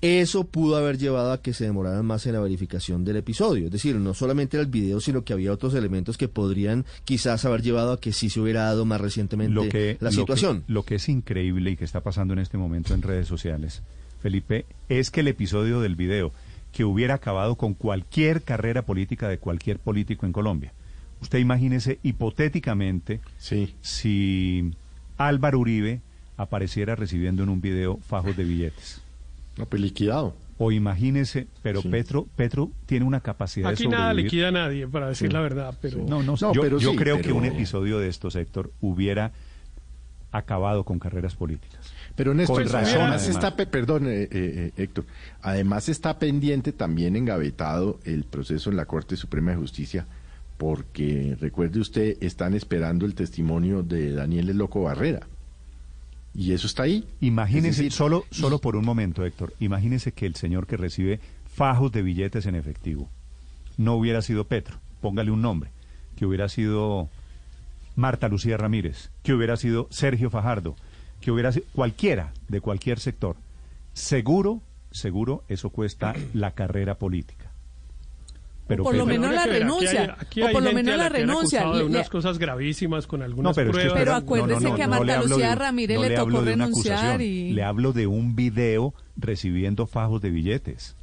Eso 0.00 0.44
pudo 0.48 0.76
haber 0.76 0.98
llevado 0.98 1.30
a 1.32 1.40
que 1.40 1.54
se 1.54 1.64
demoraran 1.64 2.04
más 2.04 2.26
en 2.26 2.32
la 2.34 2.40
verificación 2.40 3.04
del 3.04 3.16
episodio. 3.18 3.66
Es 3.66 3.70
decir, 3.72 3.94
no 3.96 4.12
solamente 4.14 4.56
era 4.56 4.64
el 4.64 4.70
video, 4.70 5.00
sino 5.00 5.24
que 5.24 5.32
había 5.32 5.52
otros 5.52 5.72
elementos 5.74 6.18
que 6.18 6.26
podrían 6.28 6.84
quizás 7.04 7.44
haber 7.44 7.62
llevado 7.62 7.92
a 7.92 8.00
que 8.00 8.12
sí 8.12 8.28
se 8.30 8.40
hubiera 8.40 8.64
dado 8.64 8.84
más 8.84 9.00
recientemente 9.00 9.54
lo 9.54 9.68
que, 9.68 9.96
la 10.00 10.10
lo 10.10 10.16
situación. 10.16 10.62
que- 10.66 10.72
Lo 10.72 10.82
que, 10.82 10.96
es 10.96 11.08
increíble 11.08 11.70
y 11.70 11.76
que 11.76 11.84
está 11.84 12.02
pasando 12.02 12.34
en 12.34 12.40
este 12.40 12.58
momento 12.58 12.92
en 12.92 13.00
redes 13.02 13.28
sociales, 13.28 13.80
Felipe, 14.20 14.66
es 14.90 15.10
que 15.10 15.20
el 15.20 15.28
episodio 15.28 15.80
del 15.80 15.94
video 15.96 16.32
que 16.74 16.84
hubiera 16.84 17.14
acabado 17.14 17.54
con 17.56 17.74
cualquier 17.74 18.42
carrera 18.42 18.82
política 18.82 19.28
de 19.28 19.38
cualquier 19.38 19.78
político 19.78 20.26
en 20.26 20.32
Colombia. 20.32 20.72
Usted 21.22 21.38
imagínese 21.38 22.00
hipotéticamente 22.02 23.20
si 23.80 24.72
Álvaro 25.16 25.60
Uribe 25.60 26.00
apareciera 26.36 26.96
recibiendo 26.96 27.42
en 27.44 27.48
un 27.48 27.60
video 27.60 27.98
fajos 28.08 28.36
de 28.36 28.44
billetes. 28.44 29.00
No, 29.56 29.66
pues 29.66 29.80
liquidado. 29.80 30.34
O 30.58 30.72
imagínese, 30.72 31.46
pero 31.62 31.80
Sí. 31.80 31.88
Petro, 31.88 32.26
Petro 32.36 32.70
tiene 32.86 33.04
una 33.06 33.20
capacidad 33.20 33.70
Aquí 33.70 33.84
de 33.84 33.90
nada 33.90 34.10
sobrevivir. 34.10 34.32
liquida 34.32 34.48
a 34.48 34.52
nadie, 34.52 34.86
para 34.88 35.08
decir 35.08 35.28
Sí. 35.28 35.32
la 35.34 35.40
verdad, 35.40 35.78
pero 35.80 35.98
No, 35.98 36.22
no, 36.22 36.34
No, 36.40 36.52
yo, 36.52 36.60
pero 36.60 36.78
yo 36.78 36.90
sí, 36.90 36.96
creo 36.96 37.20
que 37.20 37.32
un 37.32 37.44
episodio 37.44 37.98
de 38.00 38.08
estos, 38.08 38.34
Héctor, 38.36 38.72
hubiera 38.80 39.30
acabado 40.32 40.84
con 40.84 40.98
carreras 40.98 41.36
políticas. 41.36 41.92
Pero 42.16 42.32
Néstor, 42.32 42.62
Con 42.62 42.72
razón, 42.72 43.00
además 43.00 43.28
está, 43.28 43.56
pe- 43.56 43.66
perdón, 43.66 44.06
eh, 44.06 44.22
eh, 44.22 44.28
eh, 44.32 44.72
Héctor, 44.76 45.04
además 45.42 45.88
está 45.88 46.18
pendiente 46.18 46.72
también 46.72 47.16
engavetado 47.16 47.98
el 48.04 48.22
proceso 48.24 48.70
en 48.70 48.76
la 48.76 48.84
Corte 48.86 49.16
Suprema 49.16 49.50
de 49.50 49.56
Justicia, 49.56 50.06
porque 50.56 51.36
recuerde 51.40 51.80
usted, 51.80 52.16
están 52.22 52.54
esperando 52.54 53.04
el 53.04 53.14
testimonio 53.14 53.82
de 53.82 54.12
Daniel 54.12 54.48
El 54.50 54.58
Loco 54.58 54.82
Barrera. 54.82 55.26
Y 56.36 56.52
eso 56.52 56.66
está 56.68 56.84
ahí. 56.84 57.04
Imagínese, 57.20 57.68
Es 57.68 57.76
decir, 57.78 57.92
solo, 57.92 58.24
solo 58.30 58.58
por 58.60 58.76
un 58.76 58.84
momento, 58.84 59.24
Héctor, 59.24 59.52
imagínese 59.60 60.12
que 60.12 60.26
el 60.26 60.36
señor 60.36 60.66
que 60.66 60.76
recibe 60.76 61.20
fajos 61.52 61.90
de 61.92 62.02
billetes 62.02 62.46
en 62.46 62.54
efectivo 62.54 63.08
no 63.76 63.94
hubiera 63.94 64.22
sido 64.22 64.44
Petro, 64.44 64.78
póngale 65.00 65.30
un 65.32 65.42
nombre, 65.42 65.70
que 66.16 66.26
hubiera 66.26 66.48
sido 66.48 67.08
Marta 67.96 68.28
Lucía 68.28 68.56
Ramírez, 68.56 69.10
que 69.24 69.32
hubiera 69.34 69.56
sido 69.56 69.88
Sergio 69.90 70.30
Fajardo, 70.30 70.76
que 71.24 71.30
hubiera 71.30 71.50
sido 71.52 71.64
cualquiera 71.74 72.32
de 72.48 72.60
cualquier 72.60 73.00
sector. 73.00 73.36
Seguro, 73.94 74.60
seguro, 74.90 75.42
eso 75.48 75.70
cuesta 75.70 76.14
la 76.34 76.50
carrera 76.52 76.96
política. 76.98 77.50
por 78.66 78.94
lo 78.94 79.04
menos 79.04 79.30
la 79.34 79.44
que 79.44 79.50
aquí 79.50 79.58
renuncia, 79.60 80.16
hay- 80.34 80.42
o 80.42 80.52
por 80.52 80.62
lo 80.62 80.72
menos 80.72 80.96
la 80.96 81.10
que 81.10 81.18
renuncia. 81.18 81.60
acusado 81.60 81.72
de 81.74 81.78
Le- 81.80 81.84
unas 81.90 82.06
le- 82.06 82.10
cosas 82.10 82.38
gravísimas 82.38 83.06
con 83.06 83.22
algunas 83.22 83.54
pero 83.54 83.70
es 83.70 83.76
que 83.76 83.82
pruebas. 83.82 83.98
espera, 83.98 84.12
Pero 84.16 84.24
acuérdese 84.24 84.64
que 84.74 84.82
a 84.82 84.86
le 84.86 84.90
Marta 84.90 85.22
Lucía 85.22 85.48
de- 85.50 85.54
Ramírez 85.54 85.96
no 85.96 86.02
le 86.02 86.08
le 86.08 86.14
tocó 86.14 86.22
hablo 86.26 86.42
de 86.44 86.54
una 86.54 86.64
renunciar 86.66 86.96
acusación, 86.98 87.20
y- 87.22 87.52
Le 87.52 87.62
hablo 87.62 87.92
de 87.92 88.06
un 88.06 88.34
video 88.36 88.94
recibiendo 89.18 89.86
fajos 89.86 90.22
de 90.22 90.30
billetes. 90.30 90.96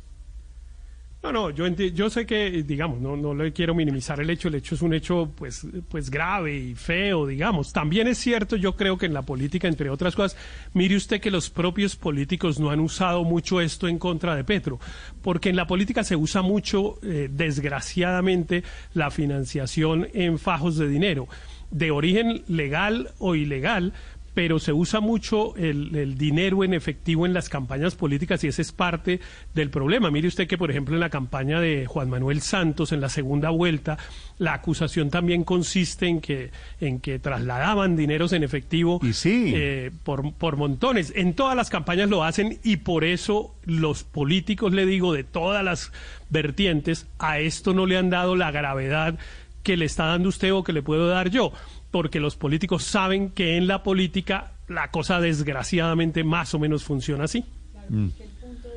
No, 1.24 1.32
no, 1.32 1.52
yo, 1.52 1.68
yo 1.68 2.10
sé 2.10 2.26
que, 2.26 2.64
digamos, 2.64 3.00
no, 3.00 3.16
no 3.16 3.36
le 3.36 3.54
quiero 3.54 3.76
minimizar 3.76 4.20
el 4.20 4.30
hecho, 4.32 4.48
el 4.48 4.56
hecho 4.56 4.74
es 4.74 4.82
un 4.82 4.92
hecho, 4.96 5.32
pues, 5.36 5.68
pues 5.88 6.10
grave 6.10 6.58
y 6.58 6.74
feo, 6.74 7.28
digamos. 7.28 7.72
También 7.72 8.08
es 8.08 8.18
cierto, 8.18 8.56
yo 8.56 8.76
creo 8.76 8.98
que 8.98 9.06
en 9.06 9.14
la 9.14 9.22
política, 9.22 9.68
entre 9.68 9.92
otras 9.92 10.16
cosas, 10.16 10.36
mire 10.74 10.96
usted 10.96 11.22
que 11.22 11.30
los 11.30 11.52
propios 11.52 11.96
políticos 11.96 12.60
no 12.60 12.72
han 12.72 12.80
usado 12.80 13.24
mucho 13.24 13.62
esto 13.62 13.88
en 13.88 14.00
contra 14.00 14.36
de 14.36 14.44
Petro, 14.44 14.80
porque 15.22 15.50
en 15.50 15.58
la 15.58 15.68
política 15.68 16.04
se 16.04 16.16
usa 16.16 16.42
mucho, 16.42 16.98
eh, 17.04 17.30
desgraciadamente, 17.32 18.64
la 18.96 19.12
financiación 19.12 20.08
en 20.14 20.40
fajos 20.40 20.76
de 20.78 20.88
dinero, 20.88 21.28
de 21.70 21.92
origen 21.92 22.44
legal 22.48 23.12
o 23.20 23.36
ilegal, 23.36 23.94
pero 24.34 24.60
se 24.60 24.72
usa 24.72 25.00
mucho 25.00 25.56
el, 25.58 25.96
el, 25.96 26.18
dinero 26.18 26.64
en 26.64 26.74
efectivo 26.74 27.26
en 27.26 27.34
las 27.34 27.50
campañas 27.50 27.96
políticas 27.96 28.44
y 28.44 28.48
ese 28.48 28.62
es 28.62 28.72
parte 28.72 29.20
del 29.54 29.70
problema. 29.70 30.10
Mire 30.10 30.28
usted 30.28 30.48
que, 30.48 30.58
por 30.58 30.72
ejemplo, 30.72 30.96
en 30.96 31.02
la 31.02 31.10
campaña 31.10 31.60
de 31.60 31.86
Juan 31.86 32.10
Manuel 32.10 32.42
Santos, 32.42 32.92
en 32.92 33.02
la 33.02 33.10
segunda 33.10 33.50
vuelta, 33.50 33.98
la 34.38 34.54
acusación 34.54 35.10
también 35.10 35.44
consiste 35.44 36.08
en 36.08 36.22
que, 36.22 36.52
en 36.80 37.00
que 37.00 37.20
trasladaban 37.20 37.96
dineros 37.96 38.32
en 38.34 38.44
efectivo 38.44 39.02
eh, 39.26 39.92
por, 40.04 40.34
por 40.34 40.56
montones. 40.56 41.12
En 41.16 41.34
todas 41.34 41.56
las 41.56 41.70
campañas 41.70 42.10
lo 42.10 42.24
hacen 42.24 42.60
y 42.64 42.78
por 42.78 43.04
eso 43.04 43.54
los 43.66 44.04
políticos, 44.04 44.72
le 44.72 44.86
digo, 44.86 45.14
de 45.14 45.24
todas 45.24 45.64
las 45.64 45.92
vertientes, 46.30 47.08
a 47.20 47.40
esto 47.40 47.74
no 47.74 47.86
le 47.86 47.98
han 47.98 48.10
dado 48.10 48.36
la 48.36 48.52
gravedad 48.52 49.20
que 49.64 49.78
le 49.78 49.86
está 49.86 50.06
dando 50.06 50.30
usted 50.30 50.54
o 50.54 50.64
que 50.64 50.74
le 50.74 50.82
puedo 50.82 51.08
dar 51.08 51.30
yo 51.30 51.54
porque 51.92 52.20
los 52.20 52.36
políticos 52.36 52.84
saben 52.84 53.30
que 53.30 53.58
en 53.58 53.68
la 53.68 53.84
política 53.84 54.54
la 54.68 54.90
cosa 54.90 55.20
desgraciadamente 55.20 56.24
más 56.24 56.54
o 56.54 56.60
menos 56.60 56.84
funciona 56.84 57.26
así. 57.26 57.46
Mm. 57.90 58.08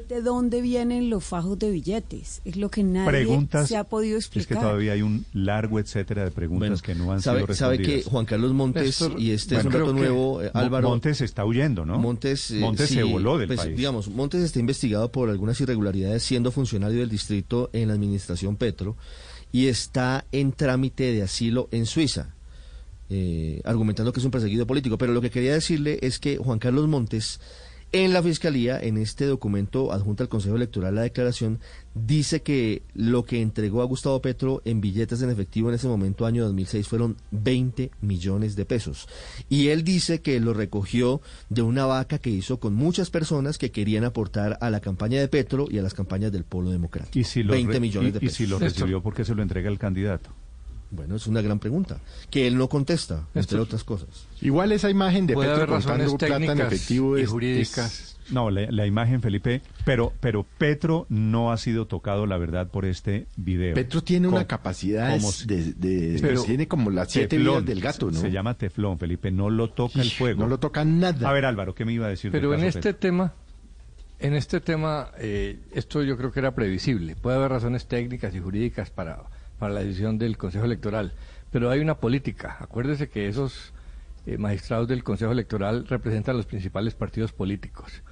¿De 0.08 0.20
dónde 0.20 0.60
vienen 0.60 1.08
los 1.08 1.24
fajos 1.24 1.58
de 1.58 1.70
billetes? 1.70 2.42
Es 2.44 2.56
lo 2.56 2.70
que 2.70 2.82
nadie 2.82 3.48
se 3.66 3.76
ha 3.76 3.84
podido 3.84 4.18
explicar. 4.18 4.42
Es 4.42 4.46
que 4.46 4.54
todavía 4.62 4.92
hay 4.92 5.00
un 5.00 5.24
largo 5.32 5.78
etcétera 5.78 6.24
de 6.24 6.30
preguntas 6.30 6.82
que 6.82 6.94
no 6.94 7.10
han 7.10 7.22
sido 7.22 7.34
respondidas. 7.46 7.58
Sabe 7.58 7.78
que 7.78 8.02
Juan 8.02 8.26
Carlos 8.26 8.52
Montes, 8.52 9.08
y 9.16 9.30
este 9.30 9.56
es 9.56 9.64
un 9.64 9.72
dato 9.72 9.94
nuevo, 9.94 10.42
eh, 10.42 10.50
Álvaro... 10.52 10.90
Montes 10.90 11.22
está 11.22 11.46
huyendo, 11.46 11.86
¿no? 11.86 11.98
Montes, 11.98 12.50
eh, 12.50 12.60
Montes 12.60 12.90
se 12.90 13.02
voló 13.02 13.38
del 13.38 13.46
pues, 13.46 13.60
país. 13.60 13.76
Digamos, 13.76 14.08
Montes 14.08 14.42
está 14.42 14.58
investigado 14.58 15.10
por 15.10 15.30
algunas 15.30 15.58
irregularidades 15.62 16.22
siendo 16.22 16.50
funcionario 16.52 17.00
del 17.00 17.08
distrito 17.08 17.70
en 17.72 17.88
la 17.88 17.94
administración 17.94 18.56
Petro 18.56 18.98
y 19.52 19.68
está 19.68 20.26
en 20.32 20.52
trámite 20.52 21.12
de 21.12 21.22
asilo 21.22 21.68
en 21.70 21.86
Suiza. 21.86 22.33
Eh, 23.10 23.60
argumentando 23.64 24.12
que 24.12 24.20
es 24.20 24.24
un 24.24 24.30
perseguido 24.30 24.66
político. 24.66 24.98
Pero 24.98 25.12
lo 25.12 25.20
que 25.20 25.30
quería 25.30 25.52
decirle 25.52 25.98
es 26.02 26.18
que 26.18 26.38
Juan 26.38 26.58
Carlos 26.58 26.88
Montes, 26.88 27.38
en 27.92 28.12
la 28.12 28.22
Fiscalía, 28.22 28.80
en 28.80 28.96
este 28.96 29.26
documento 29.26 29.92
adjunto 29.92 30.24
al 30.24 30.28
Consejo 30.28 30.56
Electoral, 30.56 30.96
la 30.96 31.02
declaración, 31.02 31.60
dice 31.94 32.42
que 32.42 32.82
lo 32.94 33.24
que 33.24 33.40
entregó 33.40 33.82
a 33.82 33.84
Gustavo 33.84 34.20
Petro 34.20 34.62
en 34.64 34.80
billetes 34.80 35.22
en 35.22 35.30
efectivo 35.30 35.68
en 35.68 35.76
ese 35.76 35.86
momento, 35.86 36.26
año 36.26 36.44
2006, 36.44 36.88
fueron 36.88 37.16
20 37.30 37.92
millones 38.00 38.56
de 38.56 38.64
pesos. 38.64 39.06
Y 39.48 39.68
él 39.68 39.84
dice 39.84 40.22
que 40.22 40.40
lo 40.40 40.54
recogió 40.54 41.20
de 41.50 41.62
una 41.62 41.86
vaca 41.86 42.18
que 42.18 42.30
hizo 42.30 42.58
con 42.58 42.74
muchas 42.74 43.10
personas 43.10 43.58
que 43.58 43.70
querían 43.70 44.04
aportar 44.04 44.58
a 44.60 44.70
la 44.70 44.80
campaña 44.80 45.20
de 45.20 45.28
Petro 45.28 45.66
y 45.70 45.78
a 45.78 45.82
las 45.82 45.94
campañas 45.94 46.32
del 46.32 46.44
Polo 46.44 46.70
Democrático. 46.70 47.16
¿Y 47.16 47.24
si 47.24 47.42
20 47.44 47.78
millones 47.78 48.14
de 48.14 48.20
pesos. 48.20 48.40
¿Y 48.40 48.44
si 48.44 48.50
lo 48.50 48.58
recibió 48.58 49.02
porque 49.02 49.24
se 49.24 49.34
lo 49.34 49.42
entrega 49.42 49.70
el 49.70 49.78
candidato? 49.78 50.30
Bueno, 50.90 51.16
es 51.16 51.26
una 51.26 51.42
gran 51.42 51.58
pregunta, 51.58 51.98
que 52.30 52.46
él 52.46 52.56
no 52.56 52.68
contesta, 52.68 53.26
entre 53.34 53.58
otras 53.58 53.84
cosas. 53.84 54.26
Igual 54.40 54.72
esa 54.72 54.90
imagen 54.90 55.26
de 55.26 55.34
Petro 55.34 55.66
contando 55.66 56.16
plata 56.16 56.52
en 56.52 56.60
efectivo 56.60 57.18
y 57.18 57.24
jurídicas. 57.24 58.16
no, 58.30 58.50
la, 58.50 58.86
imagen, 58.86 59.20
Felipe, 59.20 59.62
pero, 59.84 60.12
pero 60.20 60.46
Petro 60.58 61.06
no 61.08 61.52
ha 61.52 61.56
sido 61.56 61.86
tocado, 61.86 62.26
la 62.26 62.38
verdad, 62.38 62.68
por 62.68 62.84
este 62.84 63.26
video. 63.36 63.74
Petro 63.74 64.02
tiene 64.02 64.28
una 64.28 64.46
capacidad 64.46 65.18
de, 65.46 66.42
tiene 66.46 66.68
como 66.68 66.90
las 66.90 67.10
siete 67.10 67.38
vidas 67.38 67.64
del 67.64 67.80
gato, 67.80 68.10
¿no? 68.10 68.20
Se 68.20 68.30
llama 68.30 68.54
teflón, 68.54 68.98
Felipe, 68.98 69.30
no 69.30 69.50
lo 69.50 69.70
toca 69.70 70.00
el 70.00 70.10
fuego. 70.10 70.40
No 70.40 70.48
lo 70.48 70.58
toca 70.58 70.84
nada. 70.84 71.28
A 71.28 71.32
ver, 71.32 71.44
Álvaro, 71.44 71.74
¿qué 71.74 71.84
me 71.84 71.92
iba 71.92 72.06
a 72.06 72.10
decir? 72.10 72.30
Pero 72.30 72.54
en 72.54 72.64
este 72.64 72.94
tema, 72.94 73.34
en 74.20 74.34
este 74.34 74.60
tema, 74.60 75.10
eh, 75.18 75.58
esto 75.72 76.02
yo 76.02 76.16
creo 76.16 76.32
que 76.32 76.40
era 76.40 76.54
previsible. 76.54 77.16
Puede 77.16 77.36
haber 77.36 77.50
razones 77.50 77.86
técnicas 77.86 78.34
y 78.34 78.40
jurídicas 78.40 78.90
para 78.90 79.24
para 79.64 79.72
la 79.72 79.80
decisión 79.80 80.18
del 80.18 80.36
Consejo 80.36 80.66
Electoral. 80.66 81.14
Pero 81.50 81.70
hay 81.70 81.80
una 81.80 81.94
política. 81.94 82.58
Acuérdese 82.60 83.08
que 83.08 83.28
esos 83.28 83.72
eh, 84.26 84.36
magistrados 84.36 84.88
del 84.88 85.02
Consejo 85.02 85.32
Electoral 85.32 85.86
representan 85.88 86.36
los 86.36 86.44
principales 86.44 86.94
partidos 86.94 87.32
políticos. 87.32 88.02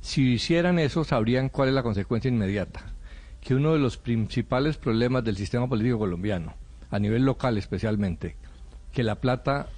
Si 0.00 0.32
hicieran 0.32 0.80
eso, 0.80 1.04
sabrían 1.04 1.50
cuál 1.50 1.68
es 1.68 1.76
la 1.76 1.84
consecuencia 1.84 2.30
inmediata. 2.30 2.94
Que 3.40 3.54
uno 3.54 3.74
de 3.74 3.78
los 3.78 3.96
principales 3.96 4.76
problemas 4.76 5.22
del 5.22 5.36
sistema 5.36 5.68
político 5.68 6.00
colombiano, 6.00 6.54
a 6.90 6.98
nivel 6.98 7.24
local 7.24 7.58
especialmente, 7.58 8.34
que 8.90 9.04
la 9.04 9.20
plata 9.20 9.68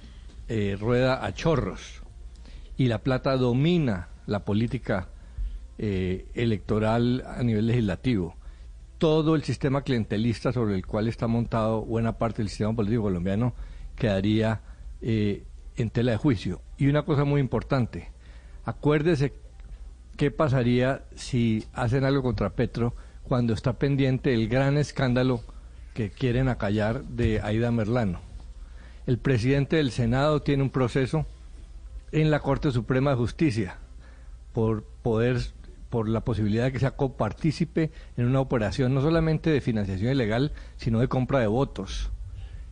eh, 0.47 0.75
rueda 0.79 1.23
a 1.23 1.35
chorros 1.35 2.01
y 2.77 2.87
la 2.87 2.97
plata 2.97 3.37
domina 3.37 4.07
la 4.25 4.43
política 4.43 5.09
eh, 5.77 6.25
electoral 6.33 7.23
a 7.27 7.43
nivel 7.43 7.67
legislativo 7.67 8.40
todo 9.01 9.33
el 9.33 9.43
sistema 9.43 9.81
clientelista 9.81 10.53
sobre 10.53 10.75
el 10.75 10.85
cual 10.85 11.07
está 11.07 11.25
montado 11.25 11.81
buena 11.81 12.19
parte 12.19 12.43
del 12.43 12.49
sistema 12.49 12.75
político 12.75 13.01
colombiano 13.01 13.55
quedaría 13.95 14.61
eh, 15.01 15.43
en 15.75 15.89
tela 15.89 16.11
de 16.11 16.17
juicio. 16.17 16.61
Y 16.77 16.85
una 16.85 17.01
cosa 17.01 17.23
muy 17.25 17.41
importante, 17.41 18.11
acuérdese 18.63 19.33
qué 20.17 20.29
pasaría 20.29 21.03
si 21.15 21.65
hacen 21.73 22.03
algo 22.03 22.21
contra 22.21 22.51
Petro 22.51 22.93
cuando 23.23 23.53
está 23.53 23.73
pendiente 23.73 24.35
el 24.35 24.47
gran 24.47 24.77
escándalo 24.77 25.41
que 25.95 26.11
quieren 26.11 26.47
acallar 26.47 27.03
de 27.03 27.41
Aida 27.41 27.71
Merlano. 27.71 28.19
El 29.07 29.17
presidente 29.17 29.77
del 29.77 29.89
Senado 29.89 30.43
tiene 30.43 30.61
un 30.61 30.69
proceso 30.69 31.25
en 32.11 32.29
la 32.29 32.39
Corte 32.39 32.69
Suprema 32.69 33.09
de 33.09 33.17
Justicia 33.17 33.77
por 34.53 34.83
poder 35.01 35.41
por 35.91 36.09
la 36.09 36.21
posibilidad 36.21 36.63
de 36.63 36.71
que 36.71 36.79
sea 36.79 36.91
copartícipe 36.91 37.91
en 38.17 38.25
una 38.25 38.39
operación 38.39 38.95
no 38.95 39.01
solamente 39.01 39.51
de 39.51 39.61
financiación 39.61 40.11
ilegal, 40.11 40.53
sino 40.77 40.99
de 40.99 41.07
compra 41.07 41.39
de 41.39 41.47
votos. 41.47 42.09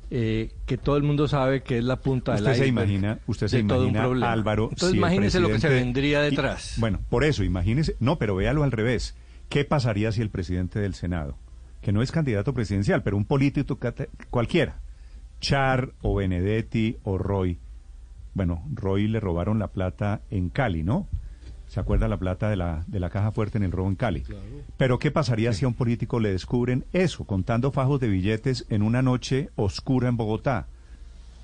Eh, 0.09 0.53
que 0.65 0.77
todo 0.77 0.98
el 0.98 1.03
mundo 1.03 1.27
sabe 1.27 1.61
que 1.61 1.77
es 1.77 1.83
la 1.83 1.98
punta 1.98 2.33
usted 2.33 2.45
del 2.48 2.56
se 2.56 2.65
imagina 2.65 3.19
usted 3.27 3.48
se 3.48 3.59
imagina 3.59 4.06
Álvaro 4.31 4.69
entonces 4.72 4.98
imagínese 4.98 5.39
lo 5.39 5.49
que 5.49 5.59
se 5.59 5.69
vendría 5.69 6.22
detrás. 6.22 6.77
bueno 6.80 6.99
por 7.09 7.23
eso 7.23 7.43
imagínese 7.43 7.95
no 7.99 8.17
pero 8.17 8.35
véalo 8.35 8.64
al 8.64 8.72
revés. 8.72 9.15
Qué 9.49 9.65
pasaría 9.65 10.11
si 10.11 10.23
el 10.23 10.31
presidente 10.31 10.80
del 10.80 10.95
senado 10.95 11.38
que 11.83 11.91
no 11.91 12.01
es 12.01 12.11
candidato 12.11 12.56
presidencial 12.56 13.03
pero 13.03 13.17
un 13.17 13.25
político 13.25 13.77
cualquiera 14.31 14.80
Char 15.41 15.91
o 16.01 16.15
Benedetti 16.15 16.98
o 17.03 17.19
Roy 17.19 17.59
bueno 18.33 18.64
Roy 18.73 19.07
le 19.07 19.19
robaron 19.19 19.59
la 19.59 19.67
plata 19.67 20.22
en 20.31 20.49
Cali 20.49 20.81
no 20.81 21.07
¿Se 21.69 21.80
acuerda 21.80 22.07
la 22.07 22.17
plata 22.17 22.49
de 22.49 22.56
la, 22.56 22.83
de 22.88 22.99
la 22.99 23.11
caja 23.11 23.31
fuerte 23.31 23.59
en 23.59 23.64
el 23.64 23.72
robo 23.72 23.88
en 23.89 23.95
Cali? 23.95 24.23
Pero 24.75 24.98
¿qué 24.98 25.11
pasaría 25.11 25.53
si 25.53 25.65
a 25.65 25.67
un 25.67 25.75
político 25.75 26.19
le 26.19 26.31
descubren 26.31 26.85
eso, 26.93 27.25
contando 27.25 27.72
fajos 27.72 27.99
de 27.99 28.07
billetes 28.07 28.65
en 28.69 28.81
una 28.81 29.03
noche 29.03 29.51
oscura 29.56 30.09
en 30.09 30.17
Bogotá? 30.17 30.67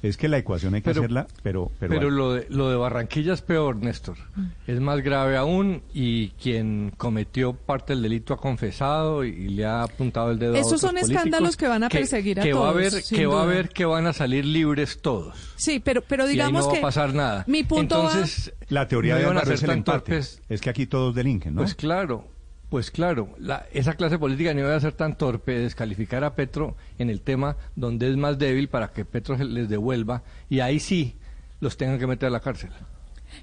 Es 0.02 0.18
que 0.18 0.28
la 0.28 0.38
ecuación 0.38 0.76
hay 0.76 0.82
que 0.82 0.92
hacerla, 0.92 1.28
pero... 1.42 1.72
Pero, 1.80 2.10
lo, 2.10 2.34
de, 2.34 2.46
lo 2.50 2.70
de 2.70 2.76
Barranquilla 2.76 3.34
es 3.34 3.42
peor, 3.42 3.78
Néstor. 3.78 4.18
Mm. 4.36 4.46
Es 4.68 4.80
más 4.80 5.02
grave 5.02 5.38
aún 5.38 5.82
y 5.94 6.30
quien 6.30 6.92
cometió 6.96 7.54
parte 7.54 7.94
del 7.94 8.04
delito 8.04 8.34
ha 8.34 8.38
confesado 8.38 9.24
y, 9.24 9.50
le 9.50 9.66
ha 9.66 9.84
apuntado 9.84 10.32
el 10.32 10.40
dedo 10.40 10.56
Esos 10.56 10.66
a 10.66 10.76
otros 10.76 10.82
son 10.82 10.98
escándalos 10.98 11.58
que 11.58 11.68
van 11.68 11.84
a 11.84 11.90
perseguir 11.90 12.40
a 12.40 12.44
que 12.44 12.52
todos. 12.52 12.66
Va 12.66 12.70
a 12.70 12.74
ver, 12.74 12.94
que 13.08 13.26
va 13.26 13.44
a 13.44 13.46
ver 13.46 13.70
que 13.70 13.86
van 13.86 14.06
a 14.08 14.14
salir 14.14 14.46
libres 14.46 15.02
todos. 15.02 15.36
Sí, 15.56 15.80
pero, 15.80 16.02
pero 16.02 16.28
digamos 16.28 16.66
y 16.66 16.68
no 16.68 16.74
va 16.74 16.78
a 16.78 16.82
pasar 16.82 17.14
nada. 17.14 17.44
Mi 17.48 17.64
punto 17.64 17.96
Entonces, 17.96 18.54
La 18.70 18.88
teoría 18.88 19.16
de 19.16 19.26
Álvaro 19.26 19.52
es 19.52 19.64
el 19.64 19.70
empate. 19.72 20.18
Es 20.18 20.62
que 20.62 20.70
aquí 20.70 20.86
todos 20.86 21.16
delinquen, 21.16 21.56
¿no? 21.56 21.62
Pues 21.62 21.74
claro, 21.76 22.28
pues 22.70 22.92
claro, 22.92 23.30
la, 23.40 23.68
esa 23.72 23.94
clase 23.94 24.18
política 24.18 24.54
no 24.54 24.68
a 24.68 24.80
ser 24.80 24.94
tan 24.94 25.18
torpe 25.18 25.54
de 25.54 25.62
descalificar 25.62 26.24
a 26.24 26.36
Petro 26.36 26.76
en 26.98 27.10
el 27.10 27.22
tema 27.22 27.58
donde 27.76 28.10
es 28.10 28.18
más 28.18 28.38
débil 28.38 28.70
para 28.70 28.92
que 28.92 29.06
Petro 29.06 29.38
les 29.38 29.70
devuelva 29.70 30.24
y 30.50 30.60
ahí 30.60 30.80
sí 30.80 31.16
los 31.60 31.78
tengan 31.78 32.00
que 32.00 32.08
meter 32.08 32.28
a 32.28 32.32
la 32.32 32.40
cárcel. 32.40 32.72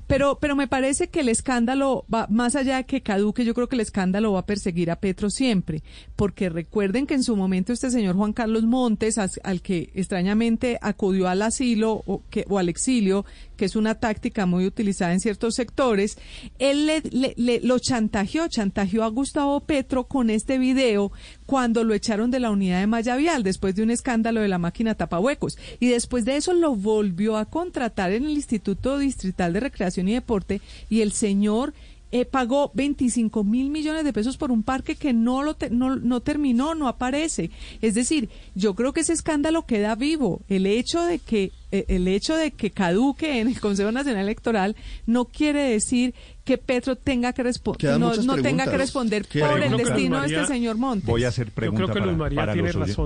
Pero, 0.07 0.39
pero 0.41 0.57
me 0.57 0.68
parece 0.68 1.09
que 1.09 1.20
el 1.20 1.28
escándalo 1.28 2.05
va 2.12 2.26
más 2.28 2.57
allá 2.57 2.76
de 2.76 2.84
que 2.84 3.02
caduque, 3.02 3.44
yo 3.44 3.55
creo 3.55 3.68
que 3.68 3.76
el 3.76 3.81
escándalo 3.81 4.33
va 4.33 4.41
a 4.41 4.47
perseguir 4.47 4.91
a 4.91 4.97
Petro 4.97 5.31
siempre, 5.31 5.83
porque 6.17 6.49
recuerden 6.49 7.07
que 7.07 7.15
en 7.15 7.23
su 7.23 7.36
momento 7.36 7.73
este 7.73 7.91
señor 7.91 8.17
Juan 8.17 8.33
Carlos 8.33 8.65
Montes, 8.65 9.18
al 9.18 9.62
que 9.62 9.91
extrañamente 9.94 10.78
acudió 10.81 11.28
al 11.28 11.42
asilo 11.42 12.02
o, 12.07 12.23
que, 12.31 12.44
o 12.49 12.59
al 12.59 12.68
exilio, 12.68 13.25
que 13.62 13.66
es 13.66 13.76
una 13.76 13.94
táctica 13.94 14.44
muy 14.44 14.66
utilizada 14.66 15.12
en 15.12 15.20
ciertos 15.20 15.55
sectores, 15.55 16.18
él 16.58 16.91
le, 17.12 17.60
lo 17.62 17.78
chantajeó, 17.78 18.49
chantajeó 18.49 19.05
a 19.05 19.08
Gustavo 19.08 19.60
Petro 19.60 20.08
con 20.08 20.31
este 20.31 20.58
video 20.58 21.12
cuando 21.47 21.84
lo 21.84 21.94
echaron 21.94 22.32
de 22.32 22.41
la 22.41 22.50
unidad 22.50 22.81
de 22.81 22.89
Mayavial 22.89 23.44
después 23.44 23.76
de 23.76 23.84
un 23.84 23.92
escándalo 23.92 24.41
de 24.41 24.49
la 24.49 24.58
máquina 24.58 24.97
tapahuecos. 24.97 25.58
Y 25.78 25.86
después 25.86 26.24
de 26.24 26.39
eso 26.39 26.55
lo 26.55 26.74
volvió 26.74 27.36
a 27.36 27.44
contratar 27.44 28.10
en 28.10 28.24
el 28.24 28.32
Instituto 28.32 28.99
Distrital 28.99 29.52
de 29.52 29.60
Recreación 29.60 30.08
y 30.08 30.15
Deporte 30.15 30.60
y 30.91 31.02
el 31.02 31.12
señor 31.12 31.73
eh, 32.12 32.26
pagó 32.26 32.70
25 32.74 33.42
mil 33.42 33.70
millones 33.70 34.05
de 34.05 34.12
pesos 34.12 34.36
por 34.36 34.52
un 34.52 34.62
parque 34.62 34.97
que 34.97 35.15
no, 35.15 35.42
lo 35.42 35.57
no, 35.70 35.97
no, 35.97 36.20
terminó, 36.20 36.74
no 36.74 36.86
aparece. 36.86 37.50
Es 37.81 37.94
decir, 37.94 38.28
yo 38.55 38.74
creo 38.74 38.92
que 38.92 39.00
ese 39.00 39.15
escándalo 39.15 39.65
queda 39.65 39.94
vivo. 39.94 40.42
El 40.49 40.66
hecho 40.66 41.02
de 41.02 41.18
que 41.18 41.52
eh, 41.70 41.86
el 41.89 42.07
hecho 42.07 42.36
de 42.36 42.50
que 42.50 42.70
caduque 42.70 43.41
en 43.41 43.49
el 43.49 43.58
Consejo 43.58 43.91
Nacional 43.92 44.24
Electoral 44.24 44.76
no 45.07 45.24
quiere 45.24 45.62
decir 45.62 46.15
que 46.44 46.58
Petro 46.58 46.97
tenga 46.97 47.32
que 47.32 47.42
responder 47.42 47.99
no, 47.99 48.36
tenga 48.42 48.66
que 48.66 48.76
responder 48.76 49.24
por 49.26 49.62
el 49.62 49.76
destino 49.76 50.20
de 50.20 50.26
este 50.26 50.47
señor 50.47 50.76
Montes. 50.76 51.07
Voy 51.07 51.24
a 51.24 51.28
hacer 51.28 51.50
preguntas 51.50 51.97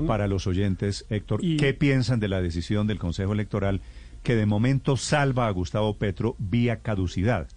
para, 0.05 0.27
los, 0.27 0.47
oyentes, 0.47 1.05
Héctor. 1.09 1.39
¿Qué 1.41 1.73
piensan 1.73 2.19
de 2.19 2.27
la 2.27 2.41
decisión 2.41 2.87
del 2.87 2.99
Consejo 2.99 3.31
Electoral? 3.31 3.81
que 4.23 4.35
de 4.35 4.45
momento 4.45 4.97
salva 4.97 5.47
a 5.47 5.51
Gustavo 5.51 5.93
Petro 5.93 6.35
vía 6.37 6.81
caducidad. 6.81 7.47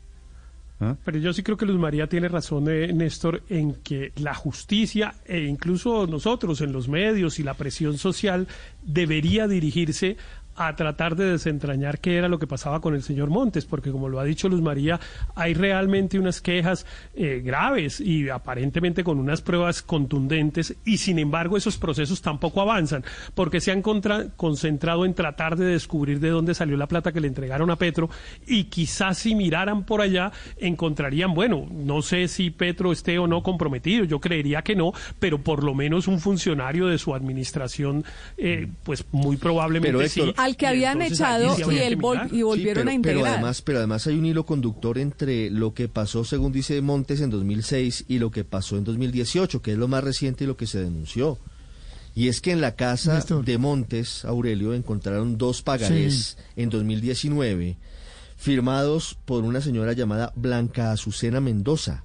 ¿Ah? 0.80 0.96
Pero 1.04 1.18
yo 1.18 1.32
sí 1.34 1.42
creo 1.42 1.58
que 1.58 1.66
Luz 1.66 1.78
María 1.78 2.06
tiene 2.06 2.28
razón, 2.28 2.66
eh, 2.70 2.90
Néstor, 2.92 3.42
en 3.50 3.74
que 3.74 4.12
la 4.16 4.34
justicia 4.34 5.14
e 5.26 5.40
incluso 5.40 6.06
nosotros 6.06 6.62
en 6.62 6.72
los 6.72 6.88
medios 6.88 7.38
y 7.38 7.42
la 7.42 7.52
presión 7.54 7.98
social 7.98 8.48
debería 8.82 9.46
dirigirse 9.46 10.16
a 10.60 10.76
tratar 10.76 11.16
de 11.16 11.24
desentrañar 11.24 12.00
qué 12.00 12.16
era 12.16 12.28
lo 12.28 12.38
que 12.38 12.46
pasaba 12.46 12.82
con 12.82 12.94
el 12.94 13.02
señor 13.02 13.30
Montes, 13.30 13.64
porque 13.64 13.90
como 13.90 14.10
lo 14.10 14.20
ha 14.20 14.24
dicho 14.24 14.46
Luz 14.46 14.60
María, 14.60 15.00
hay 15.34 15.54
realmente 15.54 16.18
unas 16.18 16.42
quejas 16.42 16.84
eh, 17.14 17.40
graves 17.42 17.98
y 17.98 18.28
aparentemente 18.28 19.02
con 19.02 19.18
unas 19.18 19.40
pruebas 19.40 19.80
contundentes 19.80 20.76
y 20.84 20.98
sin 20.98 21.18
embargo 21.18 21.56
esos 21.56 21.78
procesos 21.78 22.20
tampoco 22.20 22.60
avanzan, 22.60 23.04
porque 23.34 23.62
se 23.62 23.72
han 23.72 23.80
concentrado 23.80 25.06
en 25.06 25.14
tratar 25.14 25.56
de 25.56 25.64
descubrir 25.64 26.20
de 26.20 26.28
dónde 26.28 26.54
salió 26.54 26.76
la 26.76 26.88
plata 26.88 27.12
que 27.12 27.22
le 27.22 27.28
entregaron 27.28 27.70
a 27.70 27.76
Petro 27.76 28.10
y 28.46 28.64
quizás 28.64 29.16
si 29.16 29.34
miraran 29.34 29.84
por 29.84 30.02
allá 30.02 30.30
encontrarían, 30.58 31.32
bueno, 31.32 31.68
no 31.70 32.02
sé 32.02 32.28
si 32.28 32.50
Petro 32.50 32.92
esté 32.92 33.18
o 33.18 33.26
no 33.26 33.42
comprometido, 33.42 34.04
yo 34.04 34.20
creería 34.20 34.60
que 34.60 34.76
no, 34.76 34.92
pero 35.18 35.38
por 35.38 35.64
lo 35.64 35.74
menos 35.74 36.06
un 36.06 36.20
funcionario 36.20 36.86
de 36.86 36.98
su 36.98 37.14
administración, 37.14 38.04
eh, 38.36 38.68
pues 38.82 39.06
muy 39.10 39.38
probablemente 39.38 40.06
sí 40.10 40.34
que 40.56 40.66
habían 40.66 41.02
echado 41.02 41.56
y, 41.70 41.78
el 41.78 41.98
y 42.30 42.42
volvieron 42.42 42.88
a 42.88 42.92
integrar. 42.92 43.22
Pero 43.22 43.34
además, 43.34 43.62
pero 43.62 43.78
además 43.78 44.06
hay 44.06 44.18
un 44.18 44.26
hilo 44.26 44.46
conductor 44.46 44.98
entre 44.98 45.50
lo 45.50 45.74
que 45.74 45.88
pasó, 45.88 46.24
según 46.24 46.52
dice 46.52 46.80
Montes, 46.80 47.20
en 47.20 47.30
2006 47.30 48.04
y 48.08 48.18
lo 48.18 48.30
que 48.30 48.44
pasó 48.44 48.76
en 48.76 48.84
2018, 48.84 49.62
que 49.62 49.72
es 49.72 49.78
lo 49.78 49.88
más 49.88 50.04
reciente 50.04 50.44
y 50.44 50.46
lo 50.46 50.56
que 50.56 50.66
se 50.66 50.80
denunció. 50.80 51.38
Y 52.14 52.28
es 52.28 52.40
que 52.40 52.52
en 52.52 52.60
la 52.60 52.74
casa 52.74 53.24
de 53.44 53.58
Montes, 53.58 54.24
Aurelio, 54.24 54.74
encontraron 54.74 55.38
dos 55.38 55.62
pagarés 55.62 56.38
en 56.56 56.68
2019 56.70 57.76
firmados 58.36 59.16
por 59.24 59.44
una 59.44 59.60
señora 59.60 59.92
llamada 59.92 60.32
Blanca 60.34 60.92
Azucena 60.92 61.40
Mendoza 61.40 62.04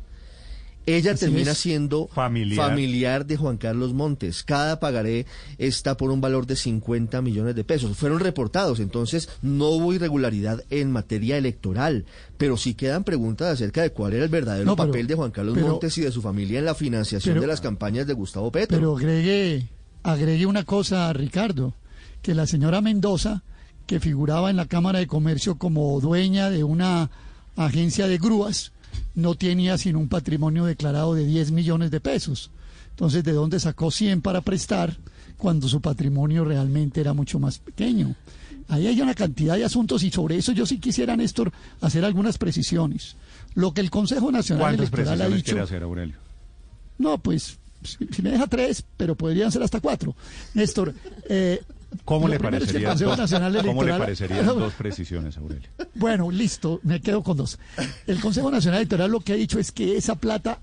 ella 0.86 1.16
termina 1.16 1.54
siendo 1.56 2.08
familiar. 2.08 3.26
de 3.26 3.38
Juan 3.38 3.58
Carlos 3.58 3.94
Montes. 3.94 4.44
Cada 4.44 4.80
pagaré 4.80 5.26
está 5.58 5.98
por 5.98 6.12
un 6.12 6.22
valor 6.22 6.46
de 6.46 6.56
50 6.56 7.22
millones 7.22 7.56
de 7.56 7.64
pesos. 7.64 7.98
Fueron 7.98 8.20
reportados, 8.20 8.80
entonces 8.80 9.30
no 9.42 9.70
hubo 9.70 9.94
irregularidad 9.94 10.64
en 10.70 10.92
materia 10.92 11.38
electoral, 11.38 12.06
pero 12.38 12.58
sí 12.58 12.74
quedan 12.74 13.04
preguntas 13.04 13.54
acerca 13.54 13.82
de 13.82 13.92
cuál 13.92 14.14
era 14.14 14.24
el 14.24 14.30
verdadero 14.30 14.76
papel 14.76 15.08
de 15.08 15.16
Juan 15.16 15.32
Carlos 15.32 15.58
Montes 15.58 15.98
y 15.98 16.02
de 16.02 16.12
su 16.12 16.22
familia 16.22 16.60
en 16.60 16.66
la 16.66 16.76
financiación 16.76 17.40
de 17.40 17.48
las 17.48 17.62
campañas 17.62 18.08
de 18.08 18.14
Gustavo 18.14 18.52
Petro. 18.52 18.78
Pero 18.78 18.96
agregue, 18.96 19.68
agregue 20.04 20.46
una 20.46 20.64
cosa, 20.64 21.12
Ricardo, 21.14 21.74
que 22.22 22.36
la 22.36 22.48
señora 22.48 22.82
Mendoza, 22.82 23.44
que 23.86 24.00
figuraba 24.00 24.50
en 24.50 24.56
la 24.56 24.66
Cámara 24.66 25.00
de 25.00 25.08
Comercio 25.08 25.58
como 25.58 26.00
dueña 26.00 26.50
de 26.50 26.64
una 26.64 27.10
agencia 27.56 28.08
de 28.08 28.18
grúas, 28.18 28.72
no 29.16 29.36
tenía 29.36 29.78
sino 29.78 30.00
un 30.00 30.08
patrimonio 30.08 30.66
declarado 30.66 31.14
de 31.14 31.26
10 31.26 31.52
millones 31.52 31.92
de 31.92 32.00
pesos. 32.00 32.52
Entonces, 32.92 33.24
¿de 33.24 33.34
dónde 33.34 33.60
sacó 33.60 33.92
100 33.92 34.22
para 34.22 34.42
prestar 34.42 34.96
cuando 35.38 35.68
su 35.68 35.82
patrimonio 35.82 36.46
realmente 36.46 37.02
era 37.02 37.14
mucho 37.14 37.40
más 37.40 37.60
pequeño? 37.60 38.16
Ahí 38.68 38.88
hay 38.88 39.00
una 39.02 39.14
cantidad 39.14 39.56
de 39.56 39.66
asuntos 39.66 40.04
y 40.04 40.10
sobre 40.10 40.38
eso 40.38 40.52
yo 40.52 40.66
sí 40.66 40.80
quisiera, 40.80 41.16
Néstor, 41.16 41.52
hacer 41.82 42.04
algunas 42.04 42.38
precisiones. 42.38 43.16
Lo 43.54 43.74
que 43.74 43.82
el 43.82 43.92
Consejo 43.92 44.32
Nacional 44.32 44.76
Electoral 44.76 45.22
ha 45.22 45.30
dicho... 45.30 45.62
hacer, 45.62 45.84
Aurelio? 45.84 46.16
No, 46.98 47.18
pues 47.18 47.60
si, 47.84 48.22
me 48.22 48.32
deja 48.32 48.48
tres, 48.48 48.84
pero 48.98 49.16
podrían 49.16 49.52
ser 49.52 49.62
hasta 49.62 49.80
cuatro. 49.80 50.16
Néstor, 50.54 50.94
eh, 51.30 51.62
¿Cómo 52.04 52.28
le, 52.28 52.40
parecería 52.40 52.96
¿Cómo 53.64 53.84
le 53.84 53.94
parecerían 53.98 54.46
dos 54.46 54.74
precisiones, 54.74 55.38
Aurelio? 55.38 55.70
Bueno, 55.94 56.32
listo, 56.32 56.80
me 56.84 57.02
quedo 57.02 57.24
con 57.24 57.38
dos. 57.38 57.60
El 58.08 58.20
Consejo 58.20 58.52
Nacional 58.52 58.80
Electoral 58.80 59.12
lo 59.12 59.22
que 59.22 59.34
ha 59.34 59.36
dicho 59.36 59.60
es 59.60 59.72
que 59.72 59.98
esa 59.98 60.16
plata 60.16 60.60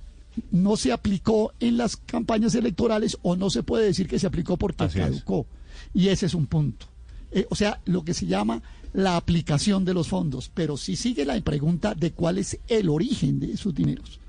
no 0.51 0.77
se 0.77 0.93
aplicó 0.93 1.53
en 1.61 1.77
las 1.77 1.97
campañas 1.97 2.55
electorales 2.55 3.19
o 3.23 3.37
no 3.37 3.51
se 3.51 3.63
puede 3.63 3.87
decir 3.87 4.09
que 4.09 4.19
se 4.19 4.27
aplicó 4.27 4.57
porque 4.57 4.89
caducó. 4.89 5.47
Y 5.95 6.09
ese 6.09 6.27
es 6.27 6.35
un 6.35 6.47
punto. 6.47 6.87
Eh, 7.31 7.47
o 7.51 7.55
sea, 7.55 7.81
lo 7.87 8.05
que 8.05 8.15
se 8.15 8.27
llama 8.27 8.63
la 8.93 9.17
aplicación 9.17 9.85
de 9.85 9.95
los 9.95 10.09
fondos, 10.09 10.51
pero 10.53 10.77
si 10.77 10.97
sigue 10.97 11.25
la 11.25 11.41
pregunta 11.41 11.95
de 11.95 12.13
cuál 12.13 12.39
es 12.39 12.59
el 12.69 12.89
origen 12.91 13.41
de 13.41 13.53
esos 13.53 13.75
dineros 13.75 14.21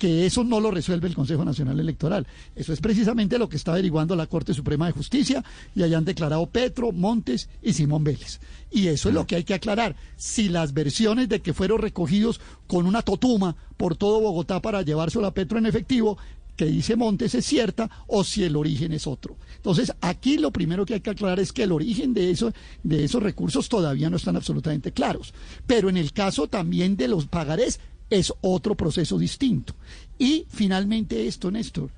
que 0.00 0.24
eso 0.24 0.42
no 0.42 0.60
lo 0.60 0.70
resuelve 0.70 1.06
el 1.06 1.14
Consejo 1.14 1.44
Nacional 1.44 1.78
Electoral. 1.78 2.26
Eso 2.56 2.72
es 2.72 2.80
precisamente 2.80 3.38
lo 3.38 3.50
que 3.50 3.56
está 3.56 3.72
averiguando 3.72 4.16
la 4.16 4.26
Corte 4.26 4.54
Suprema 4.54 4.86
de 4.86 4.92
Justicia 4.92 5.44
y 5.74 5.82
hayan 5.82 6.06
declarado 6.06 6.46
Petro, 6.46 6.90
Montes 6.90 7.50
y 7.62 7.74
Simón 7.74 8.02
Vélez. 8.02 8.40
Y 8.72 8.88
eso 8.88 9.10
es 9.10 9.14
lo 9.14 9.26
que 9.26 9.36
hay 9.36 9.44
que 9.44 9.52
aclarar. 9.52 9.94
Si 10.16 10.48
las 10.48 10.72
versiones 10.72 11.28
de 11.28 11.40
que 11.40 11.52
fueron 11.52 11.82
recogidos 11.82 12.40
con 12.66 12.86
una 12.86 13.02
totuma 13.02 13.56
por 13.76 13.94
todo 13.94 14.20
Bogotá 14.20 14.62
para 14.62 14.80
llevárselo 14.80 15.26
a 15.26 15.34
Petro 15.34 15.58
en 15.58 15.66
efectivo, 15.66 16.16
que 16.56 16.64
dice 16.64 16.96
Montes 16.96 17.34
es 17.34 17.44
cierta 17.44 17.90
o 18.06 18.24
si 18.24 18.42
el 18.42 18.56
origen 18.56 18.92
es 18.92 19.06
otro. 19.06 19.36
Entonces, 19.56 19.92
aquí 20.00 20.38
lo 20.38 20.50
primero 20.50 20.86
que 20.86 20.94
hay 20.94 21.00
que 21.00 21.10
aclarar 21.10 21.40
es 21.40 21.52
que 21.52 21.64
el 21.64 21.72
origen 21.72 22.14
de, 22.14 22.30
eso, 22.30 22.52
de 22.82 23.04
esos 23.04 23.22
recursos 23.22 23.68
todavía 23.68 24.08
no 24.08 24.16
están 24.16 24.36
absolutamente 24.36 24.92
claros. 24.92 25.34
Pero 25.66 25.90
en 25.90 25.98
el 25.98 26.14
caso 26.14 26.48
también 26.48 26.96
de 26.96 27.08
los 27.08 27.26
pagarés, 27.26 27.80
es 28.10 28.32
otro 28.40 28.74
proceso 28.74 29.18
distinto. 29.18 29.74
Y 30.18 30.46
finalmente 30.48 31.26
esto, 31.26 31.50
Néstor, 31.50 31.90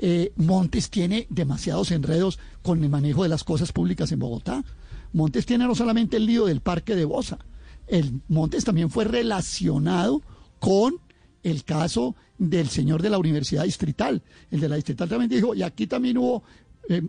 eh, 0.00 0.32
Montes 0.36 0.90
tiene 0.90 1.26
demasiados 1.30 1.90
enredos 1.90 2.38
con 2.62 2.82
el 2.82 2.90
manejo 2.90 3.22
de 3.22 3.28
las 3.28 3.44
cosas 3.44 3.72
públicas 3.72 4.12
en 4.12 4.18
Bogotá. 4.18 4.64
Montes 5.12 5.46
tiene 5.46 5.66
no 5.66 5.74
solamente 5.74 6.18
el 6.18 6.26
lío 6.26 6.46
del 6.46 6.60
parque 6.60 6.94
de 6.94 7.04
Bosa, 7.04 7.38
el 7.86 8.20
Montes 8.28 8.64
también 8.64 8.90
fue 8.90 9.04
relacionado 9.04 10.22
con 10.58 10.98
el 11.42 11.64
caso 11.64 12.16
del 12.38 12.68
señor 12.68 13.02
de 13.02 13.10
la 13.10 13.18
Universidad 13.18 13.64
Distrital. 13.64 14.22
El 14.50 14.60
de 14.60 14.68
la 14.68 14.76
Distrital 14.76 15.08
también 15.08 15.30
dijo, 15.30 15.54
y 15.54 15.62
aquí 15.62 15.86
también 15.86 16.18
hubo 16.18 16.42
eh, 16.88 17.02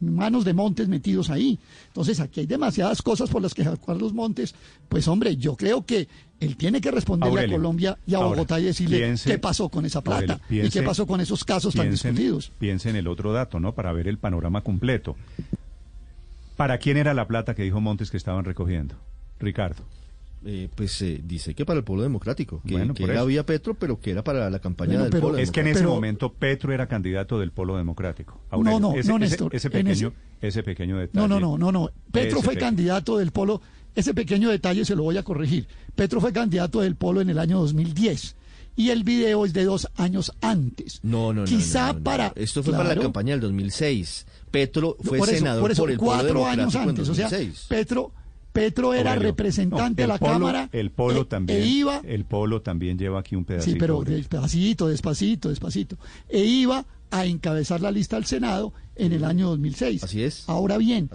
manos 0.00 0.44
de 0.44 0.54
Montes 0.54 0.88
metidos 0.88 1.30
ahí. 1.30 1.58
Entonces 1.88 2.20
aquí 2.20 2.40
hay 2.40 2.46
demasiadas 2.46 3.02
cosas 3.02 3.30
por 3.30 3.42
las 3.42 3.54
que 3.54 3.68
Carlos 3.84 4.12
Montes, 4.12 4.54
pues 4.88 5.06
hombre, 5.08 5.36
yo 5.36 5.56
creo 5.56 5.84
que 5.84 6.08
él 6.40 6.56
tiene 6.56 6.80
que 6.80 6.90
responderle 6.90 7.42
a 7.42 7.48
Colombia 7.48 7.98
y 8.06 8.14
a 8.14 8.18
Bogotá 8.18 8.58
y 8.58 8.64
decirle 8.64 9.14
qué 9.22 9.38
pasó 9.38 9.68
con 9.68 9.84
esa 9.84 10.02
plata 10.02 10.40
y 10.48 10.68
qué 10.70 10.82
pasó 10.82 11.06
con 11.06 11.20
esos 11.20 11.44
casos 11.44 11.74
tan 11.74 11.90
discutidos. 11.90 12.52
Piense 12.58 12.90
en 12.90 12.96
el 12.96 13.06
otro 13.06 13.32
dato, 13.32 13.60
¿no? 13.60 13.74
Para 13.74 13.92
ver 13.92 14.08
el 14.08 14.18
panorama 14.18 14.62
completo. 14.62 15.16
¿Para 16.56 16.78
quién 16.78 16.96
era 16.96 17.14
la 17.14 17.26
plata 17.26 17.54
que 17.54 17.62
dijo 17.62 17.80
Montes 17.80 18.10
que 18.10 18.16
estaban 18.16 18.44
recogiendo? 18.44 18.96
Ricardo. 19.38 19.82
Eh, 20.42 20.68
pues 20.74 21.02
eh, 21.02 21.20
dice 21.22 21.54
que 21.54 21.66
para 21.66 21.78
el 21.78 21.84
pueblo 21.84 22.02
democrático, 22.02 22.62
que, 22.66 22.72
bueno, 22.72 22.94
que 22.94 23.04
había 23.16 23.44
Petro, 23.44 23.74
pero 23.74 24.00
que 24.00 24.10
era 24.10 24.24
para 24.24 24.48
la 24.48 24.58
campaña 24.58 25.02
del 25.02 25.20
polo 25.20 25.36
Es 25.36 25.50
que 25.50 25.60
en 25.60 25.66
ese 25.66 25.84
momento 25.84 26.32
Petro 26.32 26.72
era 26.72 26.86
candidato 26.86 27.38
del 27.38 27.52
polo 27.52 27.76
democrático. 27.76 28.40
no, 28.50 28.80
no, 28.80 28.94
no, 28.94 29.18
Néstor. 29.18 29.54
Ese, 29.54 29.68
pequeño, 29.68 30.12
ese... 30.40 30.62
pequeño 30.62 30.96
detalle. 30.98 31.28
No, 31.28 31.28
no, 31.28 31.40
no, 31.40 31.58
no, 31.58 31.72
no. 31.72 31.90
Petro 32.10 32.40
fue 32.40 32.56
candidato 32.56 33.18
del 33.18 33.32
polo. 33.32 33.60
Ese 33.94 34.14
pequeño 34.14 34.50
detalle 34.50 34.84
se 34.84 34.94
lo 34.94 35.02
voy 35.02 35.18
a 35.18 35.22
corregir. 35.22 35.66
Petro 35.94 36.20
fue 36.20 36.32
candidato 36.32 36.80
del 36.80 36.96
polo 36.96 37.20
en 37.20 37.28
el 37.28 37.38
año 37.38 37.58
2010 37.58 38.36
y 38.76 38.90
el 38.90 39.04
video 39.04 39.44
es 39.44 39.52
de 39.52 39.64
dos 39.64 39.88
años 39.96 40.32
antes. 40.40 41.00
No, 41.02 41.34
no, 41.34 41.42
no. 41.42 41.46
Quizá 41.46 41.92
para. 41.92 42.32
Esto 42.34 42.62
fue 42.62 42.72
para 42.72 42.94
la 42.94 43.02
campaña 43.02 43.32
del 43.32 43.40
2006. 43.40 44.26
Petro 44.50 44.96
fue 45.02 45.20
senador 45.26 45.62
por, 45.62 45.70
eso, 45.70 45.82
por 45.82 45.90
el 45.90 45.98
cuatro 45.98 46.46
años 46.46 46.74
antes. 46.74 47.08
O 47.08 47.14
sea, 47.14 47.28
Petro 47.68 48.12
Petro 48.52 48.94
era 48.94 49.14
representante 49.14 50.02
de 50.02 50.08
la 50.08 50.18
Cámara. 50.18 50.68
El 50.72 50.90
polo 50.90 51.22
e, 51.22 51.24
también. 51.24 51.62
E 51.62 51.66
iba, 51.66 52.00
el 52.04 52.24
polo 52.24 52.62
también 52.62 52.98
lleva 52.98 53.20
aquí 53.20 53.36
un 53.36 53.44
pedacito. 53.44 53.72
Sí, 53.72 53.78
pero 53.78 54.02
despacito, 54.02 54.88
despacito, 54.88 55.48
despacito. 55.48 55.96
E 56.28 56.40
iba 56.40 56.84
a 57.10 57.26
encabezar 57.26 57.80
la 57.80 57.90
lista 57.90 58.16
al 58.16 58.24
Senado 58.24 58.72
en 58.96 59.12
el 59.12 59.24
año 59.24 59.48
2006. 59.50 60.04
Así 60.04 60.22
es. 60.22 60.48
Ahora 60.48 60.78
bien, 60.78 61.10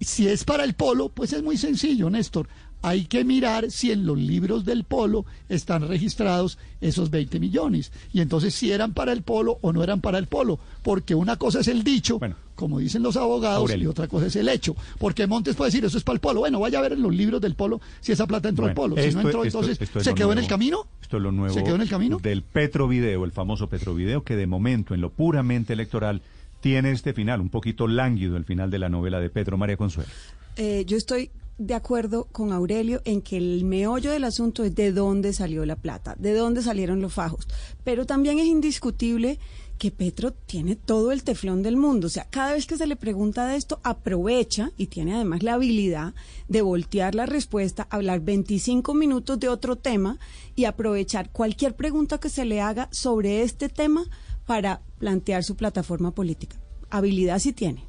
si 0.00 0.28
es 0.28 0.44
para 0.44 0.64
el 0.64 0.74
polo, 0.74 1.08
pues 1.08 1.32
es 1.32 1.42
muy 1.42 1.56
sencillo, 1.56 2.10
Néstor 2.10 2.48
hay 2.84 3.06
que 3.06 3.24
mirar 3.24 3.70
si 3.70 3.92
en 3.92 4.04
los 4.04 4.18
libros 4.18 4.66
del 4.66 4.84
polo 4.84 5.24
están 5.48 5.88
registrados 5.88 6.58
esos 6.82 7.10
20 7.10 7.40
millones. 7.40 7.90
Y 8.12 8.20
entonces 8.20 8.54
si 8.54 8.72
eran 8.72 8.92
para 8.92 9.12
el 9.12 9.22
polo 9.22 9.56
o 9.62 9.72
no 9.72 9.82
eran 9.82 10.02
para 10.02 10.18
el 10.18 10.26
polo. 10.26 10.58
Porque 10.82 11.14
una 11.14 11.36
cosa 11.36 11.60
es 11.60 11.68
el 11.68 11.82
dicho, 11.82 12.20
como 12.54 12.80
dicen 12.80 13.02
los 13.02 13.16
abogados, 13.16 13.74
y 13.74 13.86
otra 13.86 14.06
cosa 14.06 14.26
es 14.26 14.36
el 14.36 14.50
hecho. 14.50 14.76
Porque 14.98 15.26
Montes 15.26 15.56
puede 15.56 15.70
decir, 15.70 15.82
eso 15.82 15.96
es 15.96 16.04
para 16.04 16.16
el 16.16 16.20
polo. 16.20 16.40
Bueno, 16.40 16.60
vaya 16.60 16.78
a 16.78 16.82
ver 16.82 16.92
en 16.92 17.00
los 17.00 17.14
libros 17.14 17.40
del 17.40 17.54
polo 17.54 17.80
si 18.00 18.12
esa 18.12 18.26
plata 18.26 18.50
entró 18.50 18.66
al 18.66 18.74
polo. 18.74 18.96
Si 18.96 19.14
no 19.14 19.22
entró, 19.22 19.46
entonces, 19.46 19.78
¿se 19.78 20.14
quedó 20.14 20.32
en 20.32 20.38
el 20.38 20.46
camino? 20.46 20.86
Esto 21.00 21.16
es 21.16 21.22
lo 21.22 21.32
nuevo 21.32 21.54
¿Se 21.54 21.64
quedó 21.64 21.76
en 21.76 21.80
el 21.80 21.88
camino? 21.88 22.18
del 22.18 22.42
Petrovideo, 22.42 23.24
el 23.24 23.32
famoso 23.32 23.70
Petrovideo, 23.70 24.24
que 24.24 24.36
de 24.36 24.46
momento, 24.46 24.92
en 24.92 25.00
lo 25.00 25.08
puramente 25.08 25.72
electoral, 25.72 26.20
tiene 26.60 26.90
este 26.90 27.14
final, 27.14 27.40
un 27.40 27.48
poquito 27.48 27.88
lánguido 27.88 28.36
el 28.36 28.44
final 28.44 28.70
de 28.70 28.78
la 28.78 28.90
novela 28.90 29.20
de 29.20 29.30
Petro 29.30 29.56
María 29.56 29.78
Consuelo. 29.78 30.10
Eh, 30.56 30.84
yo 30.86 30.98
estoy 30.98 31.30
de 31.58 31.74
acuerdo 31.74 32.24
con 32.32 32.52
Aurelio 32.52 33.00
en 33.04 33.22
que 33.22 33.36
el 33.36 33.64
meollo 33.64 34.10
del 34.10 34.24
asunto 34.24 34.64
es 34.64 34.74
de 34.74 34.92
dónde 34.92 35.32
salió 35.32 35.64
la 35.64 35.76
plata, 35.76 36.16
de 36.18 36.34
dónde 36.34 36.62
salieron 36.62 37.00
los 37.00 37.14
fajos. 37.14 37.46
Pero 37.84 38.06
también 38.06 38.38
es 38.38 38.46
indiscutible 38.46 39.38
que 39.78 39.90
Petro 39.90 40.32
tiene 40.32 40.76
todo 40.76 41.12
el 41.12 41.24
teflón 41.24 41.62
del 41.62 41.76
mundo. 41.76 42.06
O 42.06 42.10
sea, 42.10 42.26
cada 42.30 42.52
vez 42.52 42.66
que 42.66 42.76
se 42.76 42.86
le 42.86 42.96
pregunta 42.96 43.46
de 43.46 43.56
esto, 43.56 43.80
aprovecha 43.82 44.70
y 44.76 44.86
tiene 44.86 45.14
además 45.14 45.42
la 45.42 45.54
habilidad 45.54 46.14
de 46.48 46.62
voltear 46.62 47.14
la 47.14 47.26
respuesta, 47.26 47.86
hablar 47.90 48.20
25 48.20 48.94
minutos 48.94 49.38
de 49.40 49.48
otro 49.48 49.76
tema 49.76 50.18
y 50.54 50.64
aprovechar 50.64 51.30
cualquier 51.30 51.74
pregunta 51.74 52.18
que 52.18 52.28
se 52.28 52.44
le 52.44 52.60
haga 52.60 52.88
sobre 52.92 53.42
este 53.42 53.68
tema 53.68 54.04
para 54.46 54.80
plantear 54.98 55.42
su 55.44 55.56
plataforma 55.56 56.12
política. 56.12 56.56
Habilidad 56.90 57.38
sí 57.38 57.52
tiene. 57.52 57.84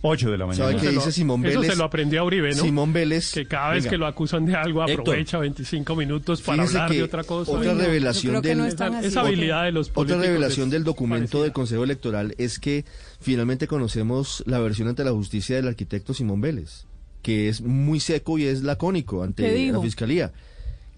8 0.00 0.30
de 0.30 0.38
la 0.38 0.46
mañana. 0.46 0.70
¿Sabe 0.70 0.80
qué 0.80 0.90
dice 0.90 1.10
Simón 1.10 1.42
Vélez? 1.42 1.58
Eso 1.58 1.72
se 1.72 1.76
lo 1.76 1.84
aprendió 1.84 2.20
a 2.20 2.24
Uribe, 2.24 2.50
¿no? 2.50 2.62
Simón 2.62 2.92
Vélez. 2.92 3.32
Que 3.32 3.46
cada 3.46 3.70
vez 3.70 3.84
Venga. 3.84 3.90
que 3.90 3.98
lo 3.98 4.06
acusan 4.06 4.46
de 4.46 4.54
algo 4.54 4.82
aprovecha 4.82 5.38
25 5.38 5.96
minutos 5.96 6.42
para 6.42 6.62
Fíjese 6.62 6.78
hablar 6.78 6.96
de 6.96 7.02
otra 7.02 7.24
cosa. 7.24 7.50
Otra 7.50 7.74
revelación 7.74 8.40
del 8.40 8.60
esa, 8.60 9.00
esa 9.00 9.20
habilidad 9.22 9.64
de 9.64 9.72
los 9.72 9.90
políticos. 9.90 10.18
Otra 10.18 10.30
revelación 10.30 10.70
del 10.70 10.84
documento 10.84 11.18
parecida. 11.18 11.42
del 11.42 11.52
Consejo 11.52 11.84
Electoral 11.84 12.34
es 12.38 12.58
que 12.58 12.84
finalmente 13.20 13.66
conocemos 13.66 14.44
la 14.46 14.60
versión 14.60 14.88
ante 14.88 15.04
la 15.04 15.12
justicia 15.12 15.56
del 15.56 15.68
arquitecto 15.68 16.14
Simón 16.14 16.40
Vélez, 16.40 16.86
que 17.22 17.48
es 17.48 17.60
muy 17.60 17.98
seco 17.98 18.38
y 18.38 18.44
es 18.44 18.62
lacónico 18.62 19.18
¿Qué 19.18 19.24
ante 19.24 19.72
la 19.72 19.80
fiscalía, 19.80 20.32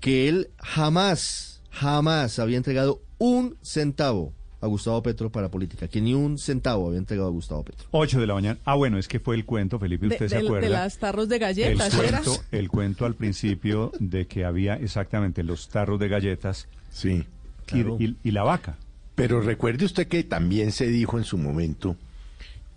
que 0.00 0.28
él 0.28 0.50
jamás, 0.58 1.62
jamás 1.70 2.38
había 2.38 2.58
entregado 2.58 3.02
un 3.18 3.56
centavo 3.62 4.34
a 4.60 4.66
Gustavo 4.66 5.02
Petro 5.02 5.30
para 5.30 5.48
política, 5.50 5.89
que 5.89 6.00
ni 6.00 6.12
un 6.14 6.39
centavo 6.39 6.86
había 6.89 6.98
entregado 6.98 7.28
a 7.28 7.32
Gustavo 7.32 7.62
Petro. 7.64 7.86
8 7.92 8.20
de 8.20 8.26
la 8.26 8.34
mañana. 8.34 8.58
Ah, 8.64 8.74
bueno, 8.74 8.98
es 8.98 9.08
que 9.08 9.18
fue 9.20 9.34
el 9.36 9.44
cuento, 9.44 9.78
Felipe, 9.78 10.06
De, 10.08 10.14
usted 10.14 10.28
se 10.28 10.34
de- 10.36 10.40
de 10.42 10.47
acuerda. 10.48 10.68
las 10.68 10.98
tarros 10.98 11.28
de 11.28 11.36
el 11.36 11.40
galletas, 11.40 11.94
¿era? 11.94 12.20
cuento, 12.22 12.42
el 12.52 12.68
cuento 12.68 13.06
al 13.06 13.14
principio 13.14 13.92
de 14.00 14.26
que 14.26 14.44
había 14.44 14.74
exactamente 14.74 15.42
los 15.42 15.68
tarros 15.68 15.98
de 15.98 16.08
galletas 16.08 16.68
Sí. 16.90 17.10
y, 17.12 17.24
claro. 17.66 17.97
y- 17.98 18.16
y 18.22 18.30
la 18.32 18.42
vaca. 18.42 18.76
Pero 19.14 19.40
recuerde 19.40 19.84
usted 19.84 20.06
que 20.08 20.24
también 20.24 20.72
se 20.72 20.86
dijo 20.89 21.18
en 21.18 21.24
su 21.24 21.36
momento 21.39 21.97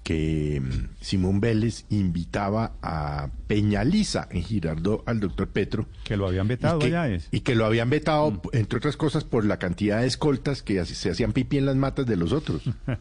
que 0.04 0.62
mm, 0.62 1.02
Simón 1.02 1.40
Vélez 1.40 1.86
invitaba 1.90 2.74
a 2.82 3.30
Peñaliza 3.48 4.28
en 4.32 4.44
Girardó 4.44 5.04
al 5.06 5.20
doctor 5.20 5.48
Petro. 5.48 5.86
Que 6.04 6.18
lo 6.18 6.28
habían 6.28 6.48
vetado 6.48 6.80
y 6.80 6.82
que, 6.84 6.90
ya 6.92 7.08
es. 7.08 7.30
y 7.32 7.40
que 7.40 7.56
lo 7.56 7.66
habían 7.66 7.90
vetado, 7.90 8.42
entre 8.52 8.78
otras 8.78 8.98
cosas, 8.98 9.24
por 9.24 9.46
la 9.46 9.58
cantidad 9.60 10.02
de 10.02 10.08
escoltas 10.08 10.62
que 10.62 10.84
se 10.86 11.10
hacían 11.12 11.32
pipí 11.34 11.58
en 11.58 11.66
las 11.66 11.76
matas 11.78 12.06
de 12.06 12.18
los 12.18 12.32
otros. 12.34 12.64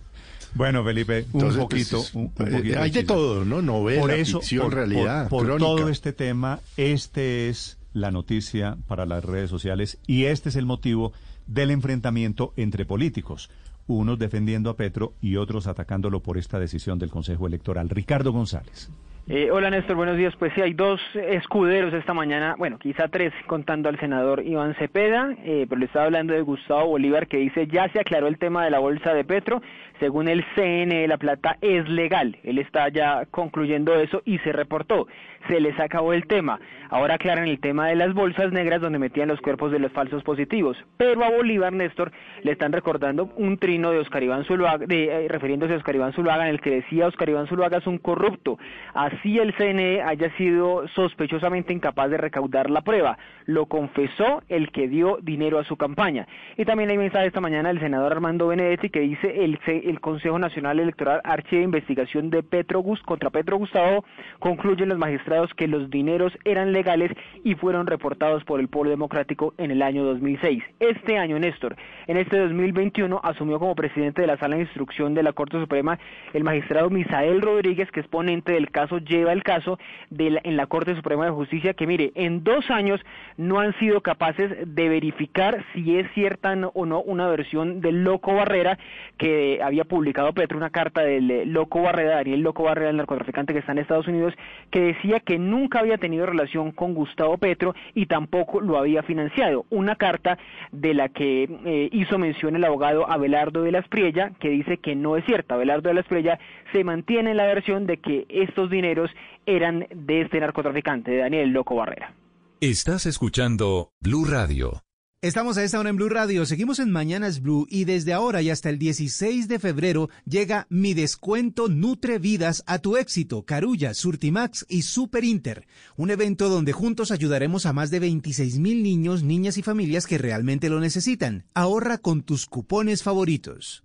Bueno, 0.55 0.85
Felipe, 0.85 1.25
un 1.33 1.41
Entonces, 1.41 1.61
poquito. 1.63 1.97
pues, 1.97 2.15
un- 2.15 2.23
un 2.39 2.49
eh, 2.49 2.57
poquito 2.59 2.81
hay 2.83 2.91
de 2.91 3.05
todo, 3.05 3.43
¿no? 3.47 3.63
Novela, 3.63 4.15
ficción, 4.23 4.71
realidad, 4.71 5.31
Por, 5.31 5.49
por 5.49 5.59
todo 5.59 5.89
este 5.89 6.13
tema, 6.13 6.61
este 6.77 7.49
es 7.49 7.79
la 7.95 8.11
noticia 8.11 8.77
para 8.87 9.07
las 9.07 9.25
redes 9.25 9.49
sociales 9.49 9.97
y 10.07 10.25
este 10.25 10.51
es 10.51 10.57
el 10.57 10.67
motivo 10.67 11.15
del 11.47 11.71
enfrentamiento 11.71 12.53
entre 12.59 12.85
políticos. 12.85 13.49
Unos 13.93 14.19
defendiendo 14.19 14.71
a 14.71 14.77
Petro 14.77 15.13
y 15.21 15.37
otros 15.37 15.67
atacándolo 15.67 16.21
por 16.21 16.39
esta 16.39 16.59
decisión 16.59 16.99
del 16.99 17.11
Consejo 17.11 17.47
Electoral. 17.47 17.91
Ricardo 17.91 18.33
González. 18.33 18.91
Eh, 19.29 19.51
hola 19.53 19.71
Néstor, 19.71 19.95
buenos 19.95 20.17
días. 20.17 20.35
Pues 20.37 20.53
sí, 20.55 20.63
hay 20.63 20.73
dos 20.73 21.01
escuderos 21.15 21.95
esta 21.95 22.13
mañana, 22.13 22.57
bueno, 22.59 22.79
quizá 22.79 23.07
tres, 23.07 23.33
contando 23.47 23.89
al 23.89 24.01
senador 24.01 24.45
Iván 24.45 24.75
Cepeda, 24.75 25.37
eh, 25.45 25.67
pero 25.69 25.79
le 25.79 25.87
estaba 25.87 26.07
hablando 26.07 26.33
de 26.33 26.41
Gustavo 26.41 26.89
Bolívar 26.89 27.29
que 27.29 27.37
dice 27.37 27.69
ya 27.69 27.89
se 27.93 28.01
aclaró 28.01 28.27
el 28.27 28.39
tema 28.39 28.65
de 28.65 28.71
la 28.71 28.81
bolsa 28.81 29.15
de 29.15 29.25
Petro. 29.25 29.63
Según 30.01 30.29
el 30.29 30.45
CNE, 30.55 31.07
la 31.09 31.17
plata 31.17 31.57
es 31.61 31.89
legal. 31.89 32.37
Él 32.43 32.59
está 32.59 32.89
ya 32.89 33.27
concluyendo 33.31 33.95
eso 33.95 34.23
y 34.25 34.39
se 34.39 34.53
reportó. 34.53 35.07
Se 35.49 35.61
les 35.61 35.79
acabó 35.79 36.13
el 36.13 36.27
tema. 36.27 36.61
Ahora 36.91 37.15
aclaran 37.15 37.49
el 37.49 37.59
tema 37.59 37.89
de 37.89 37.97
las 37.97 38.13
bolsas 38.15 38.53
negras 38.53 38.81
donde 38.81 38.99
metían 38.99 39.29
los 39.29 39.41
cuerpos 39.41 39.73
de 39.73 39.79
los 39.79 39.93
falsos 39.93 40.23
positivos. 40.23 40.77
Pero 40.97 41.25
a 41.25 41.31
Bolívar, 41.31 41.73
Néstor, 41.73 42.13
le 42.43 42.53
están 42.53 42.73
recordando 42.73 43.31
un 43.37 43.59
trino 43.59 43.91
de 43.91 43.99
Oscar 43.99 44.23
Iván 44.23 44.45
Zuluaga, 44.45 44.87
de, 44.87 45.05
eh, 45.05 45.29
refiriéndose 45.29 45.75
a 45.75 45.79
Oscar 45.79 45.95
Iván 45.95 46.13
Zuluaga, 46.13 46.45
en 46.45 46.55
el 46.55 46.61
que 46.61 46.71
decía 46.71 47.07
Oscar 47.07 47.29
Iván 47.29 47.47
Zuluaga 47.47 47.79
es 47.79 47.87
un 47.87 47.99
corrupto. 47.99 48.59
Así 48.95 49.39
el 49.39 49.55
CNE 49.55 50.03
haya 50.03 50.31
sido 50.37 50.87
sospechosamente 50.89 51.73
incapaz 51.73 52.11
de 52.11 52.19
recaudar 52.19 52.71
la 52.71 52.83
prueba. 52.83 53.19
Lo 53.47 53.67
confesó 53.67 54.43
el 54.49 54.71
que 54.71 54.89
dio 54.89 55.19
dinero 55.23 55.59
a 55.59 55.65
su 55.65 55.77
campaña. 55.77 56.27
Y 56.57 56.65
también 56.65 56.91
hay 56.91 56.99
mensaje 56.99 57.27
esta 57.27 57.41
mañana 57.41 57.69
del 57.71 57.81
senador 57.81 58.13
Armando 58.13 58.49
Benedetti 58.49 58.91
que 58.91 59.01
dice 59.01 59.45
el, 59.45 59.59
el 59.93 60.01
Consejo 60.01 60.39
Nacional 60.39 60.81
Electoral 60.81 61.21
archiva 61.25 61.63
investigación 61.63 62.31
de 62.31 62.43
Petro 62.43 62.83
contra 63.05 63.31
Petro 63.31 63.57
Gustavo. 63.59 64.05
Concluyen 64.39 64.89
los 64.89 64.99
magistrados 64.99 65.53
que 65.55 65.69
los 65.69 65.91
dineros 65.91 66.37
eran 66.45 66.73
legales 66.73 67.13
y 67.45 67.55
fueron 67.55 67.87
reportados 67.87 68.45
por 68.45 68.61
el 68.61 68.69
Polo 68.69 68.91
Democrático 68.91 69.55
en 69.59 69.71
el 69.71 69.83
año 69.83 70.05
2006. 70.05 70.63
Este 70.81 71.19
año, 71.19 71.39
Néstor, 71.39 71.77
en 72.07 72.17
este 72.17 72.39
2021 72.39 73.21
asumió 73.23 73.59
como 73.59 73.75
presidente 73.75 74.23
de 74.23 74.27
la 74.27 74.37
Sala 74.39 74.57
de 74.57 74.63
Instrucción 74.63 75.15
de 75.15 75.23
la 75.23 75.33
Corte 75.33 75.61
Suprema 75.61 75.99
el 76.33 76.45
magistrado 76.45 76.91
Misael 76.91 77.41
Rodríguez, 77.43 77.91
que 77.91 78.01
es 78.01 78.09
ponente 78.09 78.53
del 78.53 78.71
caso, 78.71 78.99
lleva 78.99 79.33
el 79.33 79.43
caso 79.43 79.79
de 80.11 80.31
la- 80.31 80.41
en 80.45 80.57
la 80.57 80.67
Corte 80.67 80.95
Suprema 80.97 81.25
de 81.27 81.31
Justicia, 81.31 81.75
que 81.75 81.87
mire, 81.87 82.13
en 82.15 82.43
dos 82.43 82.71
años 82.71 83.01
no 83.37 83.61
han 83.61 83.79
sido 83.79 84.01
capaces 84.01 84.51
de 84.67 84.89
verificar 84.89 85.65
si 85.73 85.99
es 85.99 86.11
cierta 86.13 86.53
o 86.75 86.87
no 86.87 87.01
una 87.03 87.29
versión 87.29 87.81
del 87.81 88.03
Loco 88.05 88.35
Barrera 88.35 88.79
que 89.17 89.61
había 89.73 89.85
publicado 89.85 90.33
Petro, 90.33 90.59
una 90.59 90.71
carta 90.71 91.01
del 91.01 91.31
eh, 91.31 91.47
Loco 91.47 91.81
Barrera, 91.81 92.17
Daniel 92.17 92.41
Loco 92.41 92.65
Barrera, 92.65 92.91
el 92.91 92.99
narcotraficante 92.99 93.55
que 93.55 93.61
está 93.61 93.73
en 93.73 93.79
Estados 93.79 94.07
Unidos, 94.07 94.35
que 94.71 94.81
decía 94.81 95.21
que 95.21 95.39
nunca 95.39 95.81
había 95.81 95.97
tenido 95.97 96.27
relación 96.27 96.73
con 96.73 96.93
Gustavo 96.93 97.39
Petro 97.39 97.75
y 97.95 98.07
tampoco 98.07 98.61
lo 98.61 98.79
había 98.79 99.03
financiado. 99.03 99.65
Una 99.71 99.97
carta 99.97 100.39
de 100.73 100.93
la 100.93 101.09
que 101.09 101.45
eh, 101.65 101.89
hizo 101.91 102.19
mención 102.19 102.55
el 102.55 102.65
abogado 102.65 103.11
Abelardo 103.11 103.63
de 103.63 103.73
la 103.73 103.79
Espriella, 103.79 104.33
que 104.39 104.51
dice 104.51 104.77
que 104.77 104.95
no 104.95 105.17
es 105.17 105.25
cierta. 105.25 105.55
Abelardo 105.55 105.89
de 105.89 105.95
la 105.95 106.01
Espriella 106.01 106.39
se 106.73 106.85
mantiene 106.85 107.31
en 107.31 107.39
la 107.39 107.47
versión 107.47 107.87
de 107.87 107.97
que 107.97 108.27
estos 108.29 108.71
dineros 108.71 109.11
eran 109.47 109.87
de 109.95 110.21
este 110.21 110.39
narcotraficante, 110.39 111.11
de 111.11 111.19
Daniel 111.19 111.49
Loco 111.51 111.77
Barrera. 111.77 112.13
Estás 112.61 113.07
escuchando 113.07 113.91
Blue 114.01 114.27
Radio. 114.27 114.83
Estamos 115.23 115.57
a 115.57 115.63
esta 115.63 115.79
hora 115.79 115.89
en 115.89 115.95
Blue 115.95 116.09
Radio, 116.09 116.45
seguimos 116.47 116.81
en 116.81 116.91
Mañanas 116.91 117.43
Blue 117.43 117.69
y 117.71 117.85
desde 117.85 118.13
ahora 118.13 118.43
y 118.43 118.51
hasta 118.51 118.71
el 118.71 118.81
16 118.81 119.47
de 119.47 119.61
febrero 119.61 120.11
llega 120.25 120.67
mi 120.69 120.95
descuento 120.95 121.69
Nutre 121.69 122.19
Vidas 122.19 122.65
a 122.67 122.81
tu 122.81 122.97
éxito, 122.97 123.45
Carulla, 123.45 123.95
Surtimax 123.95 124.67
y 124.69 124.83
Super 124.83 125.23
Inter, 125.23 125.69
un 125.97 126.11
evento 126.11 126.49
donde 126.49 126.73
juntos 126.73 127.13
ayudaremos 127.13 127.67
a 127.67 127.73
más 127.73 127.93
de 127.93 128.01
26 128.01 128.59
mil 128.59 128.83
niños, 128.83 129.23
niñas 129.23 129.59
y 129.59 129.63
familias 129.63 130.09
que 130.09 130.19
realmente 130.19 130.69
lo 130.69 130.81
necesitan. 130.81 131.47
Ahorra 131.55 131.99
con 131.99 132.25
tus 132.25 132.47
cupones 132.47 133.05
favoritos. 133.05 133.85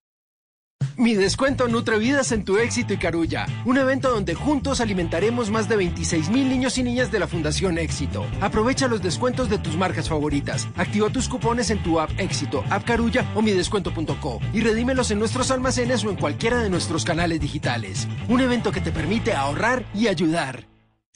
Mi 0.97 1.13
descuento 1.13 1.67
Nutre 1.67 1.99
Vidas 1.99 2.31
en 2.31 2.43
tu 2.43 2.57
éxito 2.57 2.91
y 2.91 2.97
Carulla. 2.97 3.45
Un 3.65 3.77
evento 3.77 4.09
donde 4.09 4.33
juntos 4.33 4.81
alimentaremos 4.81 5.51
más 5.51 5.69
de 5.69 5.75
26 5.75 6.29
mil 6.29 6.49
niños 6.49 6.79
y 6.79 6.83
niñas 6.83 7.11
de 7.11 7.19
la 7.19 7.27
Fundación 7.27 7.77
Éxito. 7.77 8.25
Aprovecha 8.41 8.87
los 8.87 9.03
descuentos 9.03 9.47
de 9.47 9.59
tus 9.59 9.77
marcas 9.77 10.09
favoritas. 10.09 10.67
Activa 10.75 11.11
tus 11.11 11.29
cupones 11.29 11.69
en 11.69 11.83
tu 11.83 11.99
app 11.99 12.09
Éxito, 12.17 12.63
app 12.71 12.83
Carulla 12.83 13.31
o 13.35 13.43
midescuento.co 13.43 14.39
y 14.53 14.61
redímelos 14.61 15.11
en 15.11 15.19
nuestros 15.19 15.51
almacenes 15.51 16.03
o 16.03 16.09
en 16.09 16.15
cualquiera 16.15 16.63
de 16.63 16.71
nuestros 16.71 17.05
canales 17.05 17.39
digitales. 17.39 18.07
Un 18.27 18.41
evento 18.41 18.71
que 18.71 18.81
te 18.81 18.91
permite 18.91 19.33
ahorrar 19.33 19.85
y 19.93 20.07
ayudar. 20.07 20.65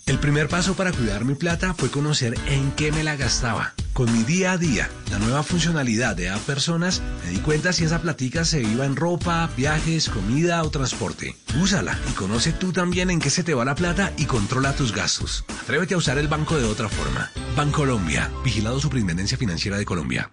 El 0.06 0.20
primer 0.20 0.48
paso 0.48 0.76
para 0.76 0.92
cuidar 0.92 1.26
mi 1.26 1.34
plata 1.34 1.74
fue 1.74 1.90
conocer 1.90 2.36
en 2.48 2.72
qué 2.74 2.92
me 2.92 3.04
la 3.04 3.16
gastaba. 3.16 3.74
Con 3.94 4.12
mi 4.14 4.24
día 4.24 4.54
a 4.54 4.58
día, 4.58 4.90
la 5.12 5.20
nueva 5.20 5.44
funcionalidad 5.44 6.16
de 6.16 6.30
App 6.30 6.40
Personas, 6.42 7.02
me 7.26 7.32
di 7.32 7.40
cuenta 7.40 7.74
si 7.74 7.84
esa 7.84 8.02
platica 8.02 8.46
se 8.46 8.62
iba 8.62 8.86
en 8.86 8.96
ropa, 8.96 9.50
viajes, 9.58 10.08
comida 10.08 10.64
o 10.64 10.70
transporte. 10.70 11.36
Úsala 11.62 12.00
y 12.10 12.14
conoce 12.14 12.54
tú 12.54 12.72
también 12.72 13.10
en 13.10 13.20
qué 13.20 13.30
se 13.30 13.44
te 13.44 13.54
va 13.54 13.66
la 13.66 13.76
plata 13.76 14.14
y 14.18 14.26
controla 14.26 14.74
tus 14.74 14.94
gastos. 14.94 15.44
Atrévete 15.62 15.94
a 15.94 15.98
usar 15.98 16.18
el 16.18 16.30
banco 16.30 16.58
de 16.58 16.64
otra 16.64 16.88
forma. 16.88 17.32
Bancolombia, 17.58 18.32
vigilado 18.46 18.80
Superintendencia 18.80 19.38
Financiera 19.38 19.78
de 19.78 19.84
Colombia. 19.84 20.32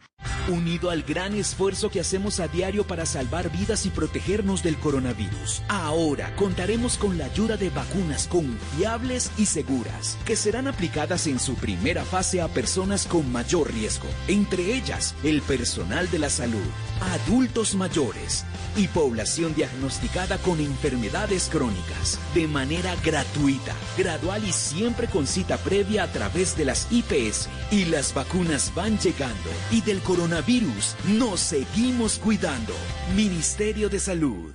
Unido 0.48 0.90
al 0.90 1.02
gran 1.02 1.34
esfuerzo 1.34 1.90
que 1.90 2.00
hacemos 2.00 2.40
a 2.40 2.48
diario 2.48 2.86
para 2.86 3.06
salvar 3.06 3.52
vidas 3.52 3.86
y 3.86 3.90
protegernos 3.90 4.62
del 4.62 4.76
coronavirus, 4.76 5.62
ahora 5.68 6.34
contaremos 6.36 6.96
con 6.96 7.18
la 7.18 7.26
ayuda 7.26 7.56
de 7.56 7.70
vacunas 7.70 8.26
confiables 8.28 9.30
y 9.36 9.46
seguras, 9.46 10.16
que 10.24 10.36
serán 10.36 10.66
aplicadas 10.66 11.26
en 11.26 11.38
su 11.38 11.54
primera 11.54 12.04
fase 12.04 12.40
a 12.40 12.48
personas 12.48 13.06
con 13.06 13.30
mayor 13.30 13.47
riesgo, 13.48 14.08
entre 14.28 14.74
ellas 14.74 15.14
el 15.24 15.42
personal 15.42 16.10
de 16.10 16.18
la 16.18 16.30
salud, 16.30 16.66
adultos 17.00 17.74
mayores 17.74 18.44
y 18.76 18.88
población 18.88 19.54
diagnosticada 19.54 20.38
con 20.38 20.60
enfermedades 20.60 21.48
crónicas, 21.50 22.18
de 22.34 22.46
manera 22.46 22.94
gratuita, 23.04 23.74
gradual 23.96 24.44
y 24.44 24.52
siempre 24.52 25.08
con 25.08 25.26
cita 25.26 25.56
previa 25.56 26.04
a 26.04 26.12
través 26.12 26.56
de 26.56 26.64
las 26.66 26.86
IPS. 26.90 27.48
Y 27.70 27.86
las 27.86 28.14
vacunas 28.14 28.72
van 28.74 28.98
llegando 28.98 29.50
y 29.70 29.80
del 29.80 30.00
coronavirus 30.00 30.94
nos 31.06 31.40
seguimos 31.40 32.18
cuidando. 32.18 32.74
Ministerio 33.16 33.88
de 33.88 33.98
Salud. 33.98 34.52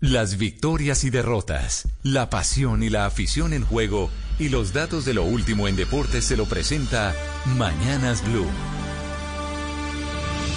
Las 0.00 0.36
victorias 0.36 1.04
y 1.04 1.10
derrotas, 1.10 1.88
la 2.02 2.28
pasión 2.28 2.82
y 2.82 2.90
la 2.90 3.06
afición 3.06 3.54
en 3.54 3.64
juego 3.64 4.10
y 4.38 4.48
los 4.48 4.72
datos 4.72 5.04
de 5.04 5.14
lo 5.14 5.24
último 5.24 5.68
en 5.68 5.76
deportes 5.76 6.24
se 6.24 6.36
lo 6.36 6.44
presenta 6.44 7.14
Mañanas 7.56 8.22
Blue. 8.28 8.46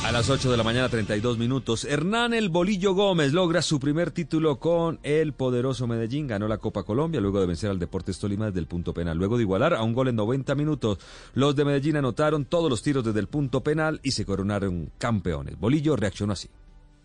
A 0.05 0.11
las 0.11 0.29
8 0.29 0.49
de 0.49 0.57
la 0.57 0.63
mañana, 0.63 0.89
32 0.89 1.37
minutos. 1.37 1.85
Hernán 1.85 2.33
El 2.33 2.49
Bolillo 2.49 2.95
Gómez 2.95 3.31
logra 3.31 3.61
su 3.61 3.79
primer 3.79 4.09
título 4.09 4.57
con 4.57 4.99
el 5.03 5.33
poderoso 5.33 5.85
Medellín. 5.87 6.25
Ganó 6.25 6.47
la 6.47 6.57
Copa 6.57 6.83
Colombia 6.83 7.21
luego 7.21 7.39
de 7.39 7.45
vencer 7.45 7.69
al 7.69 7.77
Deportes 7.77 8.17
Tolima 8.17 8.47
desde 8.47 8.59
el 8.59 8.65
punto 8.65 8.93
penal. 8.93 9.17
Luego 9.17 9.37
de 9.37 9.43
igualar 9.43 9.75
a 9.75 9.83
un 9.83 9.93
gol 9.93 10.07
en 10.07 10.15
90 10.15 10.55
minutos, 10.55 10.97
los 11.35 11.55
de 11.55 11.63
Medellín 11.63 11.97
anotaron 11.97 12.45
todos 12.45 12.71
los 12.71 12.81
tiros 12.81 13.03
desde 13.03 13.19
el 13.19 13.27
punto 13.27 13.61
penal 13.61 13.99
y 14.01 14.11
se 14.11 14.25
coronaron 14.25 14.89
campeones. 14.97 15.59
Bolillo 15.59 15.95
reaccionó 15.95 16.33
así. 16.33 16.49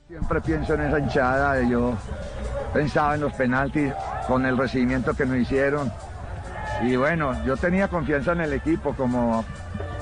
Siempre 0.08 0.40
pienso 0.40 0.72
en 0.74 0.82
esa 0.82 0.98
hinchada. 0.98 1.68
Yo 1.68 1.98
pensaba 2.72 3.16
en 3.16 3.20
los 3.20 3.34
penaltis 3.34 3.92
con 4.26 4.46
el 4.46 4.56
recibimiento 4.56 5.12
que 5.14 5.26
nos 5.26 5.36
hicieron. 5.36 5.92
Y 6.82 6.96
bueno, 6.96 7.32
yo 7.44 7.56
tenía 7.56 7.88
confianza 7.88 8.32
en 8.32 8.42
el 8.42 8.52
equipo 8.52 8.94
como 8.94 9.44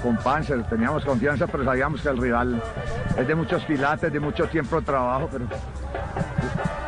con 0.03 0.17
Panzer, 0.17 0.65
teníamos 0.65 1.05
confianza, 1.05 1.47
pero 1.47 1.65
sabíamos 1.65 2.03
que 2.03 2.09
el 2.09 2.19
rival 2.19 2.61
es 3.17 3.27
de 3.27 3.35
muchos 3.35 3.63
pilates, 3.65 4.13
de 4.13 4.19
mucho 4.19 4.47
tiempo 4.49 4.81
de 4.81 4.83
trabajo, 4.87 5.29
pero 5.31 5.47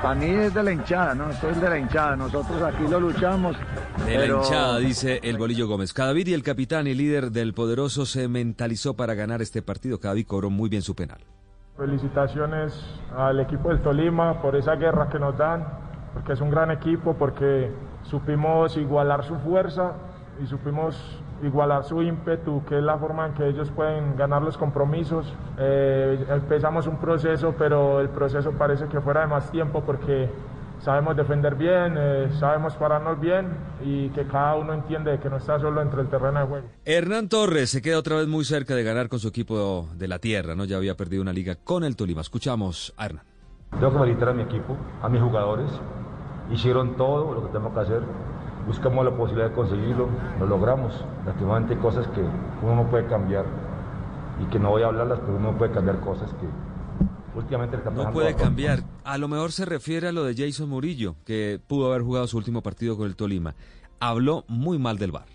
para 0.02 0.14
mí 0.16 0.26
es 0.26 0.52
de 0.52 0.62
la 0.62 0.72
hinchada, 0.72 1.14
¿no? 1.14 1.30
Esto 1.30 1.48
es 1.48 1.60
de 1.60 1.68
la 1.68 1.78
hinchada, 1.78 2.16
nosotros 2.16 2.60
aquí 2.62 2.86
lo 2.88 2.98
luchamos. 2.98 3.56
De 4.04 4.18
la 4.18 4.26
hinchada, 4.26 4.78
dice 4.78 5.20
el 5.22 5.38
Bolillo 5.38 5.68
Gómez. 5.68 5.92
Cadavid 5.92 6.26
y 6.26 6.34
el 6.34 6.42
capitán 6.42 6.86
y 6.86 6.94
líder 6.94 7.30
del 7.30 7.54
poderoso 7.54 8.04
se 8.04 8.26
mentalizó 8.26 8.94
para 8.94 9.14
ganar 9.14 9.42
este 9.42 9.62
partido. 9.62 10.00
Cadavid 10.00 10.26
cobró 10.26 10.50
muy 10.50 10.68
bien 10.68 10.82
su 10.82 10.94
penal. 10.94 11.18
Felicitaciones 11.76 12.74
al 13.16 13.40
equipo 13.40 13.68
del 13.68 13.80
Tolima 13.80 14.42
por 14.42 14.56
esa 14.56 14.74
guerra 14.74 15.08
que 15.08 15.18
nos 15.18 15.38
dan, 15.38 15.66
porque 16.12 16.32
es 16.32 16.40
un 16.40 16.50
gran 16.50 16.70
equipo, 16.70 17.14
porque 17.14 17.70
supimos 18.04 18.76
igualar 18.76 19.24
su 19.24 19.36
fuerza 19.36 19.92
y 20.42 20.46
supimos 20.46 21.20
igualar 21.42 21.84
su 21.84 22.02
ímpetu, 22.02 22.64
que 22.64 22.78
es 22.78 22.82
la 22.82 22.98
forma 22.98 23.26
en 23.26 23.34
que 23.34 23.48
ellos 23.48 23.70
pueden 23.70 24.16
ganar 24.16 24.42
los 24.42 24.56
compromisos. 24.56 25.32
Eh, 25.58 26.24
empezamos 26.30 26.86
un 26.86 26.96
proceso, 26.98 27.54
pero 27.58 28.00
el 28.00 28.08
proceso 28.08 28.52
parece 28.52 28.86
que 28.86 29.00
fuera 29.00 29.22
de 29.22 29.26
más 29.26 29.50
tiempo 29.50 29.82
porque 29.84 30.28
sabemos 30.80 31.16
defender 31.16 31.54
bien, 31.54 31.94
eh, 31.98 32.28
sabemos 32.38 32.74
pararnos 32.76 33.20
bien 33.20 33.48
y 33.84 34.08
que 34.10 34.26
cada 34.26 34.56
uno 34.56 34.74
entiende 34.74 35.18
que 35.18 35.30
no 35.30 35.36
está 35.36 35.58
solo 35.58 35.80
entre 35.82 36.02
el 36.02 36.08
terreno 36.08 36.40
de 36.40 36.46
juego. 36.46 36.66
Hernán 36.84 37.28
Torres 37.28 37.70
se 37.70 37.82
queda 37.82 37.98
otra 37.98 38.16
vez 38.16 38.26
muy 38.26 38.44
cerca 38.44 38.74
de 38.74 38.82
ganar 38.82 39.08
con 39.08 39.18
su 39.18 39.28
equipo 39.28 39.88
de 39.94 40.08
la 40.08 40.18
tierra, 40.18 40.54
¿no? 40.54 40.64
Ya 40.64 40.76
había 40.76 40.96
perdido 40.96 41.22
una 41.22 41.32
liga 41.32 41.56
con 41.56 41.84
el 41.84 41.96
Tolima. 41.96 42.20
Escuchamos 42.20 42.94
a 42.96 43.06
Hernán. 43.06 43.24
Tengo 43.70 43.92
que 43.92 43.98
felicitar 43.98 44.28
a 44.28 44.32
mi 44.34 44.42
equipo, 44.42 44.76
a 45.02 45.08
mis 45.08 45.20
jugadores. 45.20 45.68
Hicieron 46.50 46.96
todo 46.96 47.34
lo 47.34 47.42
que 47.42 47.48
tenemos 47.48 47.72
que 47.72 47.80
hacer 47.80 48.02
buscamos 48.66 49.04
la 49.04 49.10
posibilidad 49.12 49.50
de 49.50 49.54
conseguirlo, 49.54 50.08
lo 50.38 50.46
logramos. 50.46 51.04
Lastimosamente 51.26 51.74
hay 51.74 51.80
cosas 51.80 52.06
que 52.08 52.20
uno 52.62 52.76
no 52.76 52.90
puede 52.90 53.06
cambiar 53.06 53.44
y 54.40 54.46
que 54.46 54.58
no 54.58 54.70
voy 54.70 54.82
a 54.82 54.86
hablarlas, 54.86 55.20
pero 55.20 55.36
uno 55.36 55.56
puede 55.56 55.72
cambiar 55.72 56.00
cosas 56.00 56.30
que 56.34 56.46
últimamente 57.38 57.76
está 57.76 57.90
No 57.90 58.10
puede 58.10 58.34
cambiar. 58.34 58.80
A 59.04 59.18
lo 59.18 59.28
mejor 59.28 59.52
se 59.52 59.64
refiere 59.64 60.08
a 60.08 60.12
lo 60.12 60.24
de 60.24 60.34
Jason 60.34 60.68
Murillo, 60.68 61.16
que 61.24 61.60
pudo 61.66 61.90
haber 61.90 62.02
jugado 62.02 62.26
su 62.26 62.36
último 62.36 62.62
partido 62.62 62.96
con 62.96 63.06
el 63.06 63.16
Tolima. 63.16 63.54
Habló 64.00 64.44
muy 64.48 64.78
mal 64.78 64.98
del 64.98 65.12
VAR. 65.12 65.26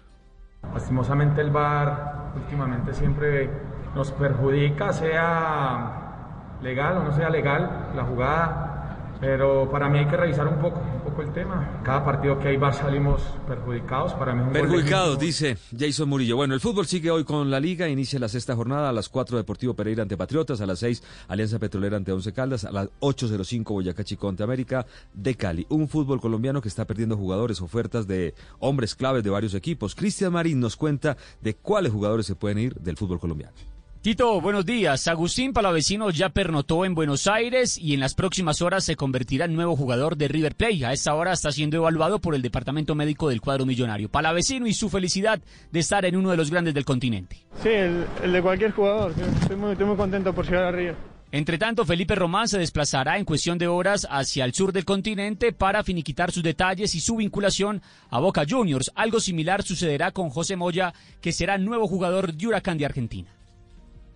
Lastimosamente 0.74 1.42
el 1.42 1.52
VAR 1.52 2.34
últimamente 2.36 2.94
siempre 2.94 3.50
nos 3.96 4.12
perjudica, 4.12 4.92
sea 4.94 6.58
legal 6.62 6.98
o 6.98 7.04
no 7.04 7.12
sea 7.14 7.30
legal 7.30 7.92
la 7.96 8.04
jugada 8.04 8.79
pero 9.20 9.70
para 9.70 9.90
mí 9.90 10.00
hay 10.00 10.08
que 10.08 10.16
revisar 10.16 10.48
un 10.48 10.60
poco, 10.60 10.80
un 10.80 11.02
poco 11.02 11.22
el 11.22 11.34
tema. 11.34 11.82
Cada 11.84 12.06
partido 12.06 12.40
que 12.40 12.50
hay 12.50 12.58
va 12.58 12.72
salimos 12.72 13.22
perjudicados. 13.48 14.14
Para 14.14 14.34
mí 14.34 14.52
Perjudicados, 14.54 15.20
dice 15.20 15.58
Jason 15.78 16.08
Murillo. 16.08 16.38
Bueno, 16.38 16.54
el 16.54 16.60
fútbol 16.60 16.88
sigue 16.88 17.12
hoy 17.12 17.24
con 17.24 17.52
la 17.52 17.60
liga. 17.60 17.90
Inicia 17.90 18.20
la 18.20 18.30
sexta 18.30 18.56
jornada 18.56 18.90
a 18.90 18.94
las 18.94 19.10
4 19.10 19.38
Deportivo 19.38 19.74
Pereira 19.74 20.04
ante 20.04 20.16
Patriotas, 20.16 20.62
a 20.62 20.66
las 20.66 20.80
6 20.80 21.04
Alianza 21.28 21.60
Petrolera 21.60 21.98
ante 21.98 22.12
Once 22.12 22.32
Caldas, 22.32 22.64
a 22.64 22.72
las 22.72 22.90
8.05 23.02 23.64
Boyacá 23.66 24.04
Chico 24.04 24.30
ante 24.30 24.44
América 24.44 24.86
de 25.14 25.36
Cali. 25.36 25.66
Un 25.70 25.88
fútbol 25.88 26.22
colombiano 26.22 26.62
que 26.62 26.70
está 26.70 26.86
perdiendo 26.86 27.18
jugadores, 27.18 27.62
ofertas 27.62 28.08
de 28.08 28.34
hombres 28.60 28.96
claves 28.96 29.24
de 29.24 29.30
varios 29.30 29.54
equipos. 29.54 29.96
Cristian 29.96 30.34
Marín 30.34 30.60
nos 30.60 30.76
cuenta 30.76 31.18
de 31.42 31.56
cuáles 31.56 31.92
jugadores 31.92 32.26
se 32.26 32.36
pueden 32.36 32.60
ir 32.60 32.76
del 32.76 32.98
fútbol 32.98 33.20
colombiano. 33.20 33.54
Tito, 34.02 34.40
buenos 34.40 34.66
días. 34.66 35.10
Agustín 35.10 35.52
Palavecino 35.52 36.10
ya 36.10 36.30
pernotó 36.30 36.86
en 36.86 36.96
Buenos 36.96 37.28
Aires 37.28 37.78
y 37.78 37.94
en 37.94 38.00
las 38.00 38.14
próximas 38.14 38.62
horas 38.62 38.86
se 38.86 38.96
convertirá 38.96 39.44
en 39.44 39.56
nuevo 39.56 39.76
jugador 39.76 40.16
de 40.16 40.30
River 40.30 40.56
Plate. 40.56 40.86
A 40.86 40.94
esta 40.94 41.14
hora 41.16 41.34
está 41.34 41.52
siendo 41.52 41.76
evaluado 41.76 42.20
por 42.20 42.34
el 42.34 42.42
Departamento 42.42 42.96
Médico 42.96 43.28
del 43.28 43.42
cuadro 43.42 43.66
millonario. 43.66 44.08
Palavecino 44.08 44.68
y 44.68 44.74
su 44.74 44.90
felicidad 44.90 45.42
de 45.70 45.80
estar 45.82 46.06
en 46.06 46.16
uno 46.16 46.32
de 46.32 46.38
los 46.38 46.50
grandes 46.50 46.74
del 46.76 46.86
continente. 46.86 47.44
Sí, 47.62 47.68
el, 47.68 48.32
de 48.32 48.42
cualquier 48.42 48.72
jugador. 48.72 49.14
Estoy 49.42 49.58
muy, 49.58 49.74
estoy 49.74 49.88
muy 49.88 49.98
contento 49.98 50.34
por 50.34 50.46
llegar 50.46 50.64
a 50.64 50.72
River. 50.72 50.96
Entre 51.34 51.58
tanto, 51.58 51.86
Felipe 51.86 52.16
Román 52.16 52.48
se 52.48 52.58
desplazará 52.58 53.18
en 53.18 53.26
cuestión 53.26 53.58
de 53.58 53.68
horas 53.68 54.08
hacia 54.10 54.46
el 54.46 54.54
sur 54.54 54.72
del 54.72 54.86
continente 54.86 55.52
para 55.52 55.84
finiquitar 55.84 56.32
sus 56.32 56.42
detalles 56.42 56.96
y 56.96 57.02
su 57.02 57.18
vinculación 57.18 57.82
a 58.10 58.20
Boca 58.22 58.46
Juniors. 58.50 58.94
Algo 58.96 59.20
similar 59.20 59.62
sucederá 59.62 60.12
con 60.12 60.30
José 60.30 60.56
Moya, 60.56 60.94
que 61.20 61.34
será 61.34 61.58
nuevo 61.58 61.86
jugador 61.86 62.34
de 62.34 62.48
Huracán 62.48 62.78
de 62.78 62.86
Argentina. 62.86 63.30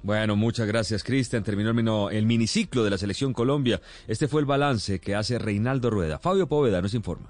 Bueno, 0.03 0.35
muchas 0.35 0.67
gracias, 0.67 1.01
Cristian. 1.01 1.45
Terminó 1.45 2.09
el, 2.09 2.25
miniciclo 2.25 2.83
de 2.83 2.89
la 2.89 2.97
Selección 2.97 3.31
Colombia. 3.33 3.81
Este 4.05 4.27
fue 4.27 4.41
el 4.41 4.45
balance 4.45 4.99
que 4.99 5.15
hace 5.15 5.39
Reinaldo 5.39 5.89
Rueda. 5.89 6.19
Fabio 6.19 6.45
Poveda 6.45 6.81
nos 6.81 6.93
informa. 6.93 7.29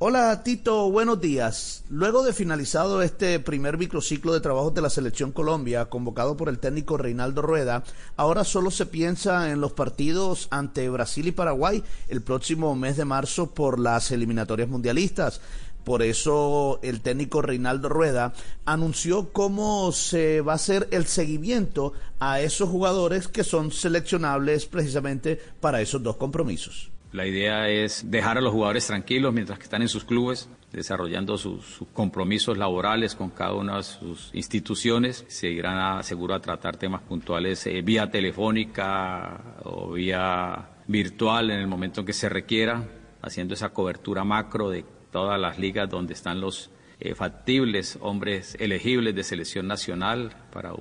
Hola 0.00 0.44
Tito, 0.44 0.88
buenos 0.92 1.20
días. 1.20 1.82
Luego 1.90 2.22
de 2.22 2.32
finalizado 2.32 3.02
este 3.02 3.40
primer 3.40 3.78
microciclo 3.78 4.32
de 4.32 4.38
trabajos 4.38 4.72
de 4.72 4.80
la 4.80 4.90
Selección 4.90 5.32
Colombia, 5.32 5.86
convocado 5.86 6.36
por 6.36 6.48
el 6.48 6.60
técnico 6.60 6.96
Reinaldo 6.96 7.42
Rueda, 7.42 7.82
ahora 8.16 8.44
solo 8.44 8.70
se 8.70 8.86
piensa 8.86 9.50
en 9.50 9.60
los 9.60 9.72
partidos 9.72 10.46
ante 10.52 10.88
Brasil 10.88 11.26
y 11.26 11.32
Paraguay 11.32 11.82
el 12.06 12.22
próximo 12.22 12.76
mes 12.76 12.96
de 12.96 13.06
marzo 13.06 13.52
por 13.52 13.80
las 13.80 14.12
eliminatorias 14.12 14.68
mundialistas. 14.68 15.40
Por 15.88 16.02
eso 16.02 16.80
el 16.82 17.00
técnico 17.00 17.40
Reinaldo 17.40 17.88
Rueda 17.88 18.34
anunció 18.66 19.32
cómo 19.32 19.90
se 19.90 20.42
va 20.42 20.52
a 20.52 20.56
hacer 20.56 20.86
el 20.90 21.06
seguimiento 21.06 21.94
a 22.20 22.42
esos 22.42 22.68
jugadores 22.68 23.26
que 23.26 23.42
son 23.42 23.72
seleccionables 23.72 24.66
precisamente 24.66 25.40
para 25.62 25.80
esos 25.80 26.02
dos 26.02 26.16
compromisos. 26.16 26.90
La 27.12 27.26
idea 27.26 27.70
es 27.70 28.10
dejar 28.10 28.36
a 28.36 28.42
los 28.42 28.52
jugadores 28.52 28.86
tranquilos 28.86 29.32
mientras 29.32 29.58
que 29.58 29.64
están 29.64 29.80
en 29.80 29.88
sus 29.88 30.04
clubes, 30.04 30.50
desarrollando 30.72 31.38
sus, 31.38 31.80
compromisos 31.94 32.58
laborales 32.58 33.14
con 33.14 33.30
cada 33.30 33.54
una 33.54 33.78
de 33.78 33.84
sus 33.84 34.28
instituciones. 34.34 35.24
Se 35.28 35.48
irán 35.48 35.78
a, 35.78 36.02
seguro 36.02 36.34
a 36.34 36.40
tratar 36.40 36.76
temas 36.76 37.00
puntuales 37.00 37.66
eh, 37.66 37.80
vía 37.80 38.10
telefónica 38.10 39.56
o 39.64 39.92
vía 39.92 40.68
virtual 40.86 41.50
en 41.50 41.60
el 41.60 41.66
momento 41.66 42.00
en 42.00 42.06
que 42.06 42.12
se 42.12 42.28
requiera, 42.28 42.86
haciendo 43.22 43.54
esa 43.54 43.70
cobertura 43.70 44.22
macro 44.22 44.68
de 44.68 44.84
todas 45.10 45.40
las 45.40 45.58
ligas 45.58 45.88
donde 45.88 46.14
están 46.14 46.40
los 46.40 46.70
eh, 47.00 47.14
factibles 47.14 47.98
hombres 48.00 48.56
elegibles 48.58 49.14
de 49.14 49.22
selección 49.22 49.66
nacional 49.68 50.34
para 50.52 50.72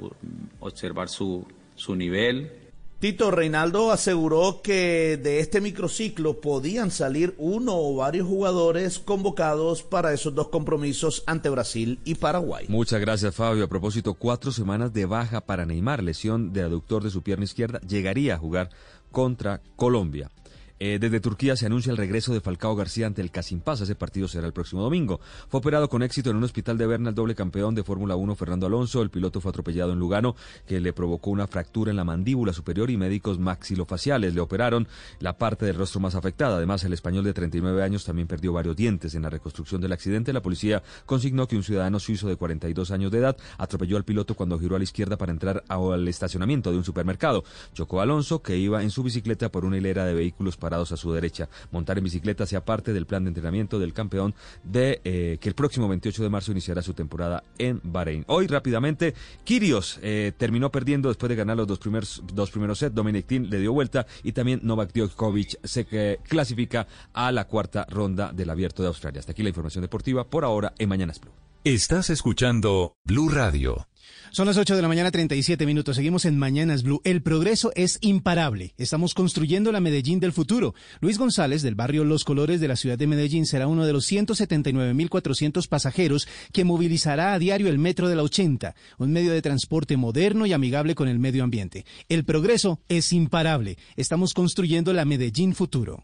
observar 0.59 1.09
su, 1.09 1.45
su 1.75 1.95
nivel. 1.95 2.51
Tito 2.99 3.29
Reinaldo 3.29 3.91
aseguró 3.91 4.61
que 4.63 5.19
de 5.21 5.39
este 5.39 5.61
microciclo 5.61 6.41
podían 6.41 6.89
salir 6.89 7.35
uno 7.37 7.75
o 7.75 7.95
varios 7.95 8.27
jugadores 8.27 8.97
convocados 8.97 9.83
para 9.83 10.11
esos 10.13 10.33
dos 10.33 10.47
compromisos 10.47 11.21
ante 11.27 11.49
Brasil 11.49 11.99
y 12.05 12.15
Paraguay. 12.15 12.65
Muchas 12.69 12.99
gracias 12.99 13.35
Fabio. 13.35 13.65
A 13.65 13.67
propósito, 13.67 14.15
cuatro 14.15 14.51
semanas 14.51 14.91
de 14.93 15.05
baja 15.05 15.41
para 15.41 15.67
Neymar, 15.67 16.01
lesión 16.01 16.51
de 16.53 16.63
aductor 16.63 17.03
de 17.03 17.11
su 17.11 17.21
pierna 17.21 17.45
izquierda, 17.45 17.79
llegaría 17.81 18.33
a 18.33 18.39
jugar 18.39 18.71
contra 19.11 19.61
Colombia. 19.75 20.31
Eh, 20.79 20.99
desde 20.99 21.19
Turquía 21.19 21.55
se 21.55 21.65
anuncia 21.65 21.91
el 21.91 21.97
regreso 21.97 22.33
de 22.33 22.41
Falcao 22.41 22.75
García 22.75 23.07
ante 23.07 23.21
el 23.21 23.31
Casimpasa. 23.31 23.83
Ese 23.83 23.95
partido 23.95 24.27
será 24.27 24.45
el 24.45 24.53
próximo 24.53 24.81
domingo. 24.83 25.19
Fue 25.49 25.59
operado 25.59 25.89
con 25.89 26.03
éxito 26.03 26.29
en 26.29 26.37
un 26.37 26.43
hospital 26.43 26.77
de 26.77 26.85
Berna 26.85 27.09
el 27.09 27.15
doble 27.15 27.35
campeón 27.35 27.73
de 27.73 27.83
Fórmula 27.83 28.15
1 28.15 28.35
Fernando 28.35 28.67
Alonso. 28.67 29.01
El 29.01 29.09
piloto 29.09 29.41
fue 29.41 29.49
atropellado 29.49 29.93
en 29.93 29.99
Lugano, 29.99 30.35
que 30.67 30.79
le 30.79 30.93
provocó 30.93 31.31
una 31.31 31.47
fractura 31.47 31.89
en 31.89 31.97
la 31.97 32.03
mandíbula 32.03 32.53
superior 32.53 32.89
y 32.91 32.97
médicos 32.97 33.39
maxilofaciales 33.39 34.33
le 34.33 34.41
operaron 34.41 34.87
la 35.19 35.37
parte 35.37 35.65
del 35.65 35.75
rostro 35.75 35.99
más 35.99 36.15
afectada. 36.15 36.57
Además, 36.57 36.83
el 36.83 36.93
español 36.93 37.23
de 37.23 37.33
39 37.33 37.83
años 37.83 38.05
también 38.05 38.27
perdió 38.27 38.53
varios 38.53 38.75
dientes. 38.75 39.15
En 39.15 39.23
la 39.23 39.29
reconstrucción 39.29 39.81
del 39.81 39.93
accidente, 39.93 40.33
la 40.33 40.41
policía 40.41 40.83
consignó 41.05 41.47
que 41.47 41.55
un 41.55 41.63
ciudadano 41.63 41.99
suizo 41.99 42.27
de 42.27 42.35
42 42.35 42.91
años 42.91 43.11
de 43.11 43.19
edad 43.19 43.37
atropelló 43.57 43.97
al 43.97 44.05
piloto 44.05 44.35
cuando 44.35 44.59
giró 44.59 44.75
a 44.75 44.79
la 44.79 44.83
izquierda 44.83 45.17
para 45.17 45.31
entrar 45.31 45.63
al 45.67 46.07
estacionamiento 46.07 46.71
de 46.71 46.77
un 46.77 46.83
supermercado. 46.83 47.43
Chocó 47.73 47.99
a 47.99 48.03
Alonso, 48.03 48.41
que 48.41 48.57
iba 48.57 48.83
en 48.83 48.91
su 48.91 49.03
bicicleta 49.03 49.49
por 49.49 49.65
una 49.65 49.77
hilera 49.77 50.05
de 50.05 50.13
vehículos 50.13 50.57
parados 50.67 50.91
a 50.91 50.97
su 50.97 51.13
derecha. 51.13 51.47
Montar 51.71 51.97
en 51.97 52.03
bicicleta 52.03 52.45
sea 52.45 52.65
parte 52.65 52.91
del 52.91 53.05
plan 53.05 53.23
de 53.23 53.29
entrenamiento 53.29 53.79
del 53.79 53.93
campeón 53.93 54.35
de 54.65 54.99
eh, 55.05 55.37
que 55.39 55.47
el 55.47 55.55
próximo 55.55 55.87
28 55.87 56.23
de 56.23 56.29
marzo 56.29 56.51
iniciará 56.51 56.81
su 56.81 56.93
temporada 56.93 57.41
en 57.57 57.79
Bahrein. 57.85 58.25
Hoy 58.27 58.47
rápidamente, 58.47 59.13
Kirios 59.45 59.97
eh, 60.01 60.33
terminó 60.37 60.69
perdiendo 60.69 61.07
después 61.07 61.29
de 61.29 61.37
ganar 61.37 61.55
los 61.55 61.67
dos 61.67 61.79
primeros, 61.79 62.21
dos 62.33 62.51
primeros 62.51 62.79
sets. 62.79 62.93
Dominic 62.93 63.27
Thiem 63.27 63.43
le 63.45 63.59
dio 63.59 63.71
vuelta 63.71 64.05
y 64.23 64.33
también 64.33 64.59
Novak 64.63 64.91
Djokovic 64.91 65.57
se 65.63 66.19
clasifica 66.27 66.85
a 67.13 67.31
la 67.31 67.45
cuarta 67.45 67.85
ronda 67.89 68.33
del 68.33 68.49
Abierto 68.49 68.83
de 68.83 68.89
Australia. 68.89 69.21
Hasta 69.21 69.31
aquí 69.31 69.41
la 69.41 69.49
información 69.49 69.83
deportiva 69.83 70.25
por 70.25 70.43
ahora 70.43 70.73
en 70.77 70.89
Mañanas 70.89 71.21
Blue. 71.21 71.31
Estás 71.63 72.09
escuchando 72.09 72.97
Blue 73.05 73.29
Radio. 73.29 73.87
Son 74.31 74.45
las 74.45 74.57
8 74.57 74.75
de 74.75 74.81
la 74.81 74.87
mañana, 74.87 75.09
37 75.09 75.65
minutos. 75.65 75.95
Seguimos 75.95 76.25
en 76.25 76.37
Mañanas 76.37 76.83
Blue. 76.83 77.01
El 77.03 77.21
progreso 77.21 77.71
es 77.75 77.97
imparable. 78.01 78.73
Estamos 78.77 79.13
construyendo 79.13 79.71
la 79.71 79.79
Medellín 79.79 80.19
del 80.19 80.33
futuro. 80.33 80.75
Luis 80.99 81.17
González, 81.17 81.61
del 81.61 81.75
barrio 81.75 82.03
Los 82.03 82.25
Colores 82.25 82.59
de 82.59 82.67
la 82.67 82.75
ciudad 82.75 82.97
de 82.97 83.07
Medellín, 83.07 83.45
será 83.45 83.67
uno 83.67 83.85
de 83.85 83.93
los 83.93 84.11
179.400 84.11 85.67
pasajeros 85.67 86.27
que 86.51 86.65
movilizará 86.65 87.33
a 87.33 87.39
diario 87.39 87.69
el 87.69 87.79
metro 87.79 88.09
de 88.09 88.15
la 88.15 88.23
80, 88.23 88.75
un 88.97 89.11
medio 89.11 89.31
de 89.31 89.41
transporte 89.41 89.97
moderno 89.97 90.45
y 90.45 90.53
amigable 90.53 90.93
con 90.93 91.07
el 91.07 91.19
medio 91.19 91.43
ambiente. 91.43 91.85
El 92.09 92.25
progreso 92.25 92.81
es 92.89 93.13
imparable. 93.13 93.77
Estamos 93.95 94.33
construyendo 94.33 94.93
la 94.93 95.05
Medellín 95.05 95.55
futuro. 95.55 96.03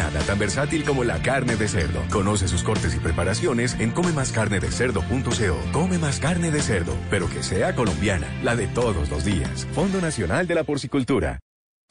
nada 0.00 0.20
tan 0.20 0.38
versátil 0.38 0.84
como 0.84 1.04
la 1.04 1.20
carne 1.20 1.56
de 1.56 1.68
cerdo. 1.68 2.00
Conoce 2.10 2.48
sus 2.48 2.62
cortes 2.62 2.94
y 2.94 2.98
preparaciones 2.98 3.76
en 3.78 3.90
comemascarnedecerdo.co. 3.90 5.72
Come 5.72 5.98
más 5.98 6.18
carne 6.20 6.50
de 6.50 6.62
cerdo, 6.62 6.96
pero 7.10 7.28
que 7.28 7.42
sea 7.42 7.74
colombiana, 7.74 8.26
la 8.42 8.56
de 8.56 8.66
todos 8.66 9.10
los 9.10 9.24
días. 9.24 9.66
Fondo 9.72 10.00
Nacional 10.00 10.46
de 10.46 10.54
la 10.54 10.64
Porcicultura. 10.64 11.38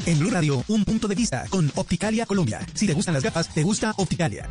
En 0.05 0.17
Blue 0.17 0.31
Radio, 0.31 0.63
un 0.69 0.85
punto 0.85 1.07
de 1.07 1.13
vista 1.13 1.45
con 1.49 1.69
Opticalia 1.75 2.25
Colombia. 2.25 2.61
Si 2.73 2.87
te 2.87 2.93
gustan 2.93 3.13
las 3.13 3.23
gafas, 3.23 3.53
te 3.53 3.61
gusta 3.61 3.93
Opticalia. 3.97 4.47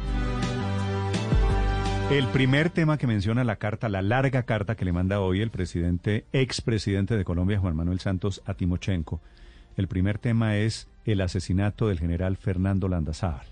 El 2.10 2.26
primer 2.28 2.70
tema 2.70 2.96
que 2.96 3.06
menciona 3.06 3.42
la 3.44 3.56
carta, 3.56 3.88
la 3.88 4.02
larga 4.02 4.44
carta 4.44 4.76
que 4.76 4.84
le 4.84 4.92
manda 4.92 5.20
hoy 5.20 5.40
el 5.40 5.50
presidente, 5.50 6.26
expresidente 6.32 7.16
de 7.16 7.24
Colombia, 7.24 7.58
Juan 7.58 7.74
Manuel 7.74 7.98
Santos, 7.98 8.40
a 8.46 8.54
Timochenko. 8.54 9.20
El 9.76 9.88
primer 9.88 10.18
tema 10.18 10.56
es 10.56 10.88
el 11.12 11.20
asesinato 11.20 11.88
del 11.88 11.98
general 11.98 12.36
Fernando 12.36 12.88
Landazábal, 12.88 13.46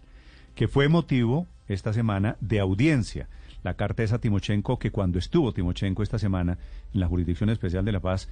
que 0.55 0.69
fue 0.69 0.89
motivo 0.89 1.47
esta 1.69 1.93
semana 1.93 2.37
de 2.41 2.61
audiencia. 2.61 3.29
La 3.63 3.75
carta 3.75 4.03
es 4.03 4.13
a 4.13 4.19
Timochenko 4.19 4.79
que 4.79 4.91
cuando 4.91 5.19
estuvo 5.19 5.53
Timochenko 5.53 6.03
esta 6.03 6.19
semana 6.19 6.59
en 6.93 7.01
la 7.01 7.09
Jurisdicción 7.09 7.51
Especial 7.51 7.85
de 7.85 7.93
la 7.93 8.01
Paz 8.01 8.29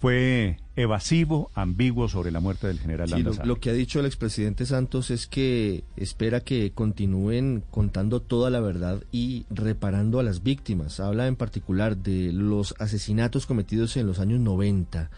fue 0.00 0.56
evasivo, 0.76 1.50
ambiguo 1.54 2.08
sobre 2.08 2.30
la 2.30 2.40
muerte 2.40 2.66
del 2.66 2.78
general 2.78 3.10
sí, 3.10 3.22
lo, 3.44 3.60
que 3.60 3.68
ha 3.68 3.74
dicho 3.74 4.00
el 4.00 4.06
expresidente 4.06 4.64
Santos 4.64 5.10
es 5.10 5.26
que 5.26 5.84
espera 5.96 6.40
que 6.40 6.72
continúen 6.72 7.62
contando 7.70 8.22
toda 8.22 8.48
la 8.48 8.60
verdad 8.60 9.02
y 9.12 9.44
reparando 9.50 10.18
a 10.18 10.22
las 10.22 10.42
víctimas. 10.42 11.00
Habla 11.00 11.26
en 11.26 11.36
particular 11.36 11.98
de 11.98 12.32
los 12.32 12.74
asesinatos 12.78 13.44
cometidos 13.44 13.98
en 13.98 14.06
los 14.06 14.20
años 14.20 14.40
90 14.40 15.10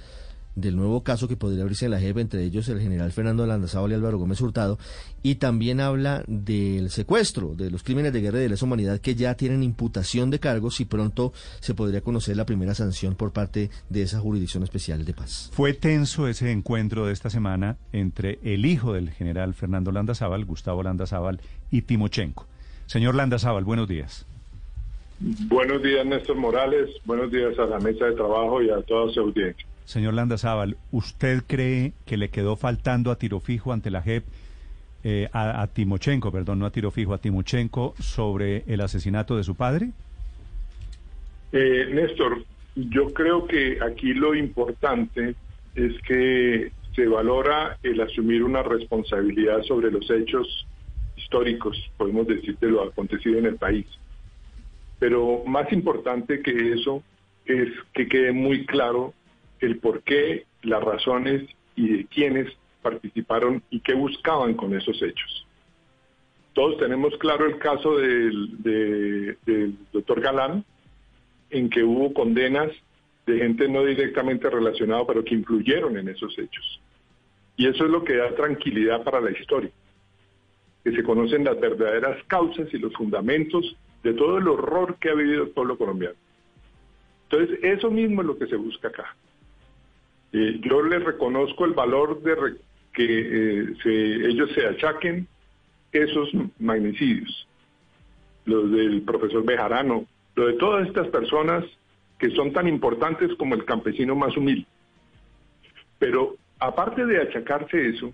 del 0.55 0.77
nuevo 0.77 1.03
caso 1.03 1.29
que 1.29 1.37
podría 1.37 1.63
abrirse 1.63 1.87
en 1.87 1.93
la 1.93 2.01
JEP, 2.01 2.19
entre 2.19 2.45
ellos 2.45 2.69
el 2.69 2.81
general 2.81 3.13
Fernando 3.13 3.47
Landazábal 3.47 3.93
y 3.93 3.95
Álvaro 3.95 4.19
Gómez 4.19 4.41
Hurtado, 4.41 4.79
y 5.23 5.37
también 5.37 5.81
habla 5.81 6.25
del 6.27 6.91
secuestro, 6.91 7.55
de 7.55 7.71
los 7.71 7.83
crímenes 7.83 8.13
de 8.13 8.21
guerra 8.21 8.39
y 8.39 8.43
de 8.43 8.49
lesa 8.51 8.65
humanidad 8.65 9.01
que 9.01 9.15
ya 9.15 9.35
tienen 9.35 9.63
imputación 9.63 10.31
de 10.31 10.39
cargos 10.39 10.81
y 10.81 10.85
pronto 10.85 11.33
se 11.61 11.75
podría 11.75 12.01
conocer 12.01 12.37
la 12.37 12.47
primera 12.47 12.75
sanción 12.75 13.15
por 13.15 13.33
parte 13.33 13.71
de 13.89 14.03
esa 14.03 14.21
jurisdicción 14.21 14.63
especial 14.63 15.05
de 15.05 15.15
paz. 15.15 15.51
Fue 15.53 15.73
tenso 15.73 16.29
ese 16.29 16.51
encuentro 16.51 17.07
de 17.07 17.13
esta 17.13 17.31
semana 17.31 17.77
entre 17.93 18.39
el 18.43 18.67
hijo 18.67 18.93
del 18.93 19.11
general 19.11 19.55
Fernando 19.55 19.93
Landazábal, 19.93 20.45
Gustavo 20.45 20.83
Landazábal, 20.83 21.41
y 21.71 21.83
Timochenko. 21.83 22.47
Señor 22.87 23.15
Landazábal, 23.15 23.65
buenos 23.65 23.89
días. 23.89 24.27
Buenos 25.49 25.83
días, 25.83 26.05
Néstor 26.05 26.37
Morales. 26.37 26.91
Buenos 27.05 27.31
días 27.31 27.57
a 27.59 27.67
la 27.67 27.79
mesa 27.79 28.07
de 28.07 28.13
trabajo 28.13 28.61
y 28.61 28.71
a 28.71 28.83
toda 28.83 29.13
su 29.13 29.21
audiencia. 29.21 29.67
Señor 29.85 30.15
Landazábal, 30.15 30.77
¿usted 30.91 31.43
cree 31.47 31.93
que 32.07 32.17
le 32.17 32.29
quedó 32.31 32.57
faltando 32.57 33.11
a 33.11 33.17
tiro 33.17 33.41
fijo 33.41 33.73
ante 33.73 33.91
la 33.91 34.03
JEP, 34.03 34.25
eh, 35.05 35.29
a, 35.33 35.67
Timochenko, 35.67 36.31
perdón, 36.31 36.61
no 36.61 36.67
a 36.67 36.71
tiro 36.71 36.91
fijo, 36.91 37.13
a 37.13 37.19
Timochenko 37.19 37.95
sobre 37.99 38.63
el 38.67 38.81
asesinato 38.81 39.37
de 39.37 39.45
su 39.45 39.57
padre? 39.57 39.91
Eh, 41.53 41.89
Néstor, 41.93 42.45
yo 42.77 43.13
creo 43.13 43.47
que 43.47 43.79
aquí 43.83 44.15
lo 44.15 44.35
importante 44.35 45.35
es 45.75 46.01
que 46.03 46.73
se 46.95 47.07
valora 47.07 47.79
el 47.83 48.01
asumir 48.01 48.43
una 48.45 48.63
responsabilidad 48.63 49.63
sobre 49.63 49.91
los 49.91 50.09
hechos 50.11 50.67
históricos, 51.17 51.91
podemos 51.97 52.27
decir, 52.27 52.57
de 52.59 52.69
lo 52.69 52.83
acontecido 52.83 53.39
en 53.39 53.47
el 53.47 53.57
país. 53.57 53.87
Pero 54.99 55.43
más 55.47 55.73
importante 55.73 56.41
que 56.41 56.73
eso 56.73 57.03
es 57.47 57.69
que 57.93 58.07
quede 58.07 58.33
muy 58.33 58.67
claro 58.67 59.15
el 59.63 59.79
por 59.79 60.03
qué, 60.03 60.45
las 60.63 60.83
razones 60.83 61.49
y 61.77 61.89
de 61.97 62.07
quiénes 62.07 62.53
participaron 62.83 63.63
y 63.71 63.81
qué 63.81 63.95
buscaban 63.95 64.55
con 64.55 64.77
esos 64.77 65.01
hechos. 65.01 65.47
Todos 66.53 66.79
tenemos 66.79 67.17
claro 67.19 67.47
el 67.47 67.59
caso 67.59 67.97
del, 67.97 69.39
doctor 69.93 70.21
Galán, 70.21 70.65
en 71.51 71.71
que 71.71 71.83
hubo 71.83 72.13
condenas 72.13 72.71
de 73.25 73.39
gente 73.39 73.69
no 73.69 73.85
directamente 73.85 74.51
relacionada, 74.51 75.07
pero 75.07 75.25
que 75.25 75.35
influyeron 75.35 75.97
en 75.97 76.09
esos 76.09 76.37
hechos. 76.39 76.81
Y 77.57 77.69
eso 77.69 77.85
es 77.85 77.91
lo 77.91 78.03
que 78.05 78.17
da 78.17 78.35
tranquilidad 78.35 79.05
para 79.05 79.21
la 79.21 79.31
historia, 79.31 79.71
que 80.83 80.93
se 80.93 81.03
conocen 81.05 81.45
las 81.45 81.59
verdaderas 81.61 82.23
causas 82.27 82.67
y 82.73 82.79
los 82.79 82.93
fundamentos 82.95 83.77
de 84.03 84.13
todo 84.15 84.39
el 84.39 84.49
horror 84.49 84.97
que 84.97 85.11
ha 85.11 85.15
vivido 85.15 85.45
el 85.45 85.51
pueblo 85.51 85.79
colombiano. 85.79 86.17
Entonces, 87.31 87.59
eso 87.63 87.91
mismo 87.91 88.23
es 88.23 88.27
lo 88.27 88.39
que 88.39 88.47
se 88.49 88.57
busca 88.57 88.89
acá. 88.89 89.17
Eh, 90.33 90.61
yo 90.63 90.83
les 90.83 91.05
reconozco 91.05 91.65
el 91.65 91.73
valor 91.73 92.23
de 92.23 92.57
que 92.93 93.05
eh, 93.05 94.29
ellos 94.29 94.51
se 94.55 94.67
achaquen 94.67 95.27
esos 95.93 96.31
magnicidios, 96.59 97.47
los 98.47 98.71
del 98.71 99.03
profesor 99.03 99.45
Bejarano, 99.45 100.07
lo 100.35 100.47
de 100.47 100.55
todas 100.55 100.87
estas 100.87 101.09
personas 101.09 101.65
que 102.19 102.31
son 102.31 102.53
tan 102.53 102.67
importantes 102.67 103.35
como 103.37 103.55
el 103.55 103.65
campesino 103.65 104.15
más 104.15 104.37
humilde. 104.37 104.67
Pero 105.99 106.37
aparte 106.59 107.05
de 107.05 107.21
achacarse 107.21 107.89
eso, 107.89 108.13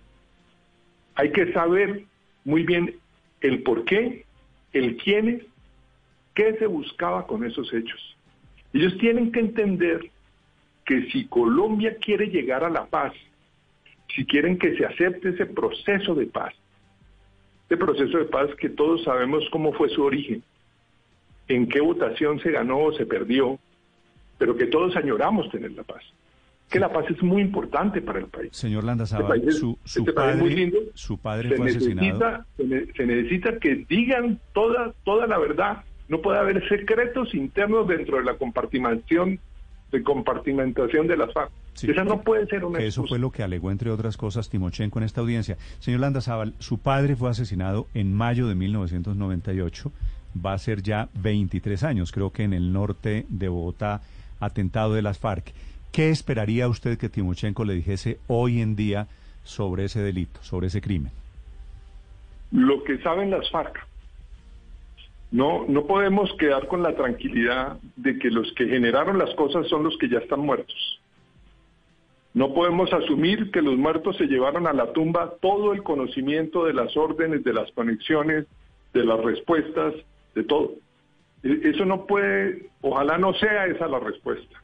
hay 1.14 1.30
que 1.30 1.52
saber 1.52 2.04
muy 2.44 2.64
bien 2.64 2.96
el 3.40 3.62
por 3.62 3.84
qué, 3.84 4.24
el 4.72 4.96
quiénes, 4.96 5.44
qué 6.34 6.56
se 6.58 6.66
buscaba 6.66 7.26
con 7.26 7.44
esos 7.44 7.72
hechos. 7.72 8.16
Ellos 8.72 8.96
tienen 8.98 9.32
que 9.32 9.40
entender 9.40 10.10
que 10.88 11.02
si 11.10 11.26
Colombia 11.26 11.98
quiere 12.00 12.28
llegar 12.28 12.64
a 12.64 12.70
la 12.70 12.86
paz, 12.86 13.12
si 14.16 14.24
quieren 14.24 14.58
que 14.58 14.74
se 14.74 14.86
acepte 14.86 15.28
ese 15.28 15.44
proceso 15.44 16.14
de 16.14 16.24
paz, 16.24 16.54
ese 17.66 17.76
proceso 17.76 18.16
de 18.16 18.24
paz 18.24 18.48
que 18.58 18.70
todos 18.70 19.04
sabemos 19.04 19.44
cómo 19.52 19.74
fue 19.74 19.90
su 19.90 20.02
origen, 20.02 20.42
en 21.48 21.68
qué 21.68 21.82
votación 21.82 22.40
se 22.40 22.52
ganó 22.52 22.78
o 22.78 22.92
se 22.94 23.04
perdió, 23.04 23.58
pero 24.38 24.56
que 24.56 24.64
todos 24.64 24.96
añoramos 24.96 25.50
tener 25.50 25.72
la 25.72 25.82
paz. 25.82 26.02
Que 26.70 26.78
la 26.78 26.90
paz 26.90 27.04
es 27.10 27.22
muy 27.22 27.42
importante 27.42 28.00
para 28.00 28.20
el 28.20 28.26
país. 28.26 28.50
Señor 28.52 28.84
Landazábal, 28.84 29.40
este 29.40 29.52
su, 29.52 29.78
este 29.84 30.12
padre, 30.14 30.36
muy 30.36 30.54
lindo. 30.54 30.78
su 30.94 31.18
padre 31.18 31.50
se 31.50 31.56
fue 31.56 31.66
necesita, 31.66 32.46
asesinado. 32.56 32.94
Se, 32.96 33.06
necesita 33.06 33.58
que 33.58 33.84
digan 33.86 34.40
toda, 34.54 34.94
toda 35.04 35.26
la 35.26 35.38
verdad. 35.38 35.84
No 36.08 36.22
puede 36.22 36.38
haber 36.38 36.66
secretos 36.66 37.34
internos 37.34 37.86
dentro 37.86 38.16
de 38.16 38.24
la 38.24 38.38
compartimentación 38.38 39.38
de 39.92 40.02
compartimentación 40.02 41.06
de 41.06 41.16
las 41.16 41.32
FARC. 41.32 41.50
Esa 41.82 42.04
no 42.04 42.22
puede 42.22 42.46
ser 42.46 42.64
una 42.64 42.80
Eso 42.80 43.04
fue 43.06 43.18
lo 43.18 43.30
que 43.30 43.42
alegó, 43.42 43.70
entre 43.70 43.90
otras 43.90 44.16
cosas, 44.16 44.50
Timochenko 44.50 44.98
en 44.98 45.04
esta 45.04 45.20
audiencia. 45.20 45.56
Señor 45.78 46.00
Landazábal, 46.00 46.54
su 46.58 46.78
padre 46.78 47.14
fue 47.14 47.30
asesinado 47.30 47.86
en 47.94 48.14
mayo 48.14 48.48
de 48.48 48.54
1998. 48.54 49.92
Va 50.44 50.54
a 50.54 50.58
ser 50.58 50.82
ya 50.82 51.08
23 51.22 51.82
años, 51.84 52.12
creo 52.12 52.32
que 52.32 52.42
en 52.42 52.52
el 52.52 52.72
norte 52.72 53.26
de 53.28 53.48
Bogotá, 53.48 54.02
atentado 54.40 54.94
de 54.94 55.02
las 55.02 55.18
FARC. 55.18 55.52
¿Qué 55.92 56.10
esperaría 56.10 56.68
usted 56.68 56.98
que 56.98 57.08
Timochenko 57.08 57.64
le 57.64 57.74
dijese 57.74 58.18
hoy 58.26 58.60
en 58.60 58.76
día 58.76 59.06
sobre 59.44 59.84
ese 59.84 60.02
delito, 60.02 60.42
sobre 60.42 60.66
ese 60.66 60.80
crimen? 60.80 61.12
Lo 62.50 62.82
que 62.84 62.98
saben 62.98 63.30
las 63.30 63.50
FARC, 63.50 63.86
no, 65.30 65.66
no 65.68 65.86
podemos 65.86 66.32
quedar 66.38 66.68
con 66.68 66.82
la 66.82 66.94
tranquilidad 66.96 67.78
de 67.96 68.18
que 68.18 68.30
los 68.30 68.50
que 68.54 68.66
generaron 68.66 69.18
las 69.18 69.34
cosas 69.34 69.68
son 69.68 69.84
los 69.84 69.96
que 69.98 70.08
ya 70.08 70.18
están 70.18 70.40
muertos. 70.40 71.00
No 72.32 72.54
podemos 72.54 72.92
asumir 72.92 73.50
que 73.50 73.62
los 73.62 73.76
muertos 73.76 74.16
se 74.16 74.26
llevaron 74.26 74.66
a 74.66 74.72
la 74.72 74.92
tumba 74.92 75.34
todo 75.40 75.72
el 75.72 75.82
conocimiento 75.82 76.64
de 76.64 76.72
las 76.72 76.96
órdenes, 76.96 77.44
de 77.44 77.52
las 77.52 77.70
conexiones, 77.72 78.46
de 78.94 79.04
las 79.04 79.20
respuestas, 79.22 79.94
de 80.34 80.44
todo. 80.44 80.72
E, 81.42 81.60
eso 81.64 81.84
no 81.84 82.06
puede, 82.06 82.70
ojalá 82.80 83.18
no 83.18 83.34
sea 83.34 83.66
esa 83.66 83.86
la 83.88 83.98
respuesta. 83.98 84.62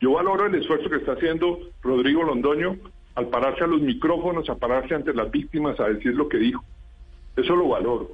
Yo 0.00 0.12
valoro 0.12 0.46
el 0.46 0.54
esfuerzo 0.56 0.90
que 0.90 0.96
está 0.96 1.12
haciendo 1.12 1.60
Rodrigo 1.82 2.24
Londoño 2.24 2.76
al 3.14 3.28
pararse 3.28 3.64
a 3.64 3.68
los 3.68 3.80
micrófonos, 3.80 4.50
a 4.50 4.56
pararse 4.56 4.94
ante 4.94 5.14
las 5.14 5.30
víctimas, 5.30 5.78
a 5.80 5.88
decir 5.88 6.14
lo 6.14 6.28
que 6.28 6.38
dijo. 6.38 6.62
Eso 7.36 7.56
lo 7.56 7.68
valoro. 7.68 8.10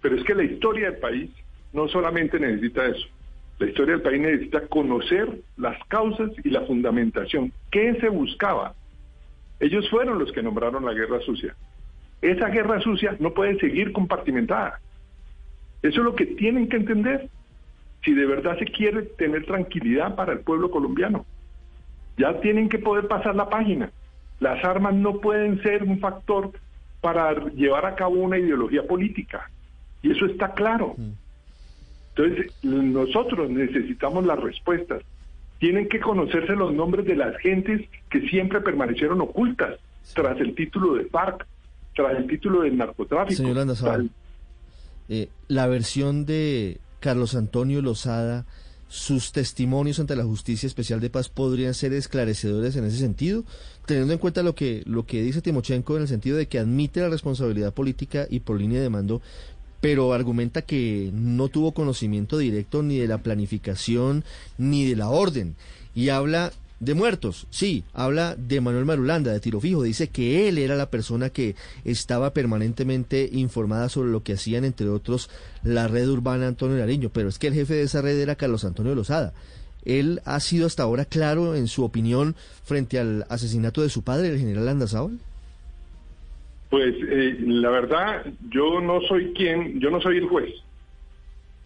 Pero 0.00 0.16
es 0.16 0.24
que 0.24 0.34
la 0.34 0.44
historia 0.44 0.90
del 0.90 1.00
país 1.00 1.30
no 1.72 1.88
solamente 1.88 2.38
necesita 2.38 2.86
eso. 2.86 3.06
La 3.58 3.66
historia 3.66 3.94
del 3.94 4.02
país 4.02 4.20
necesita 4.20 4.66
conocer 4.68 5.40
las 5.56 5.82
causas 5.88 6.30
y 6.44 6.50
la 6.50 6.62
fundamentación. 6.62 7.52
¿Qué 7.70 7.94
se 8.00 8.08
buscaba? 8.08 8.74
Ellos 9.58 9.88
fueron 9.90 10.18
los 10.18 10.30
que 10.30 10.42
nombraron 10.42 10.84
la 10.84 10.92
guerra 10.92 11.20
sucia. 11.20 11.56
Esa 12.22 12.48
guerra 12.48 12.80
sucia 12.80 13.16
no 13.18 13.34
puede 13.34 13.58
seguir 13.58 13.92
compartimentada. 13.92 14.80
Eso 15.82 16.00
es 16.00 16.04
lo 16.04 16.14
que 16.14 16.26
tienen 16.26 16.68
que 16.68 16.76
entender. 16.76 17.28
Si 18.04 18.14
de 18.14 18.26
verdad 18.26 18.58
se 18.58 18.66
quiere 18.66 19.02
tener 19.02 19.44
tranquilidad 19.44 20.14
para 20.14 20.32
el 20.32 20.40
pueblo 20.40 20.70
colombiano, 20.70 21.26
ya 22.16 22.40
tienen 22.40 22.68
que 22.68 22.78
poder 22.78 23.08
pasar 23.08 23.34
la 23.34 23.48
página. 23.48 23.90
Las 24.38 24.64
armas 24.64 24.94
no 24.94 25.20
pueden 25.20 25.60
ser 25.62 25.82
un 25.82 25.98
factor 25.98 26.52
para 27.00 27.34
llevar 27.50 27.86
a 27.86 27.96
cabo 27.96 28.14
una 28.14 28.38
ideología 28.38 28.84
política. 28.86 29.50
Y 30.02 30.12
eso 30.12 30.26
está 30.26 30.52
claro. 30.52 30.96
Entonces, 32.14 32.52
nosotros 32.62 33.50
necesitamos 33.50 34.26
las 34.26 34.40
respuestas. 34.40 35.02
Tienen 35.58 35.88
que 35.88 36.00
conocerse 36.00 36.54
los 36.54 36.72
nombres 36.72 37.06
de 37.06 37.16
las 37.16 37.36
gentes 37.38 37.88
que 38.10 38.20
siempre 38.28 38.60
permanecieron 38.60 39.20
ocultas 39.20 39.78
tras 40.14 40.40
el 40.40 40.54
título 40.54 40.94
de 40.94 41.04
FARC, 41.06 41.46
tras 41.94 42.16
el 42.16 42.26
título 42.26 42.62
del 42.62 42.76
narcotráfico. 42.76 43.36
Señor 43.36 43.58
Andazabal, 43.58 44.10
eh, 45.08 45.28
la 45.48 45.66
versión 45.66 46.26
de 46.26 46.78
Carlos 47.00 47.34
Antonio 47.34 47.82
Lozada, 47.82 48.46
sus 48.88 49.32
testimonios 49.32 50.00
ante 50.00 50.16
la 50.16 50.24
Justicia 50.24 50.66
Especial 50.66 51.00
de 51.00 51.10
Paz 51.10 51.28
podrían 51.28 51.74
ser 51.74 51.92
esclarecedores 51.92 52.74
en 52.76 52.84
ese 52.84 52.98
sentido, 52.98 53.44
teniendo 53.86 54.12
en 54.12 54.18
cuenta 54.18 54.42
lo 54.42 54.54
que, 54.54 54.82
lo 54.86 55.04
que 55.06 55.22
dice 55.22 55.42
Timochenko 55.42 55.96
en 55.96 56.02
el 56.02 56.08
sentido 56.08 56.36
de 56.36 56.46
que 56.46 56.58
admite 56.58 57.00
la 57.00 57.10
responsabilidad 57.10 57.74
política 57.74 58.26
y 58.30 58.40
por 58.40 58.58
línea 58.58 58.80
de 58.80 58.88
mando, 58.88 59.20
pero 59.80 60.12
argumenta 60.12 60.62
que 60.62 61.10
no 61.12 61.48
tuvo 61.48 61.72
conocimiento 61.72 62.38
directo 62.38 62.82
ni 62.82 62.98
de 62.98 63.08
la 63.08 63.18
planificación 63.18 64.24
ni 64.56 64.86
de 64.86 64.96
la 64.96 65.08
orden. 65.08 65.56
Y 65.94 66.08
habla 66.08 66.52
de 66.80 66.94
muertos, 66.94 67.46
sí, 67.50 67.84
habla 67.92 68.36
de 68.36 68.60
Manuel 68.60 68.84
Marulanda, 68.84 69.32
de 69.32 69.40
tiro 69.40 69.60
fijo, 69.60 69.82
dice 69.82 70.08
que 70.08 70.48
él 70.48 70.58
era 70.58 70.76
la 70.76 70.90
persona 70.90 71.30
que 71.30 71.56
estaba 71.84 72.32
permanentemente 72.32 73.28
informada 73.32 73.88
sobre 73.88 74.10
lo 74.10 74.22
que 74.22 74.34
hacían, 74.34 74.64
entre 74.64 74.88
otros, 74.88 75.28
la 75.64 75.88
red 75.88 76.08
urbana 76.08 76.46
Antonio 76.46 76.76
Nariño, 76.76 77.10
pero 77.12 77.28
es 77.28 77.38
que 77.38 77.48
el 77.48 77.54
jefe 77.54 77.74
de 77.74 77.82
esa 77.82 78.00
red 78.00 78.18
era 78.18 78.36
Carlos 78.36 78.64
Antonio 78.64 78.94
Lozada. 78.94 79.32
¿Él 79.84 80.20
ha 80.24 80.38
sido 80.38 80.66
hasta 80.66 80.84
ahora 80.84 81.04
claro 81.04 81.56
en 81.56 81.66
su 81.66 81.82
opinión 81.82 82.36
frente 82.64 82.98
al 82.98 83.26
asesinato 83.28 83.82
de 83.82 83.88
su 83.88 84.02
padre, 84.02 84.28
el 84.28 84.38
general 84.38 84.66
Landazábal? 84.66 85.18
Pues 86.70 86.94
eh, 87.00 87.36
la 87.40 87.70
verdad, 87.70 88.26
yo 88.50 88.80
no 88.80 89.00
soy 89.02 89.32
quien, 89.32 89.80
yo 89.80 89.90
no 89.90 90.00
soy 90.00 90.18
el 90.18 90.26
juez. 90.26 90.54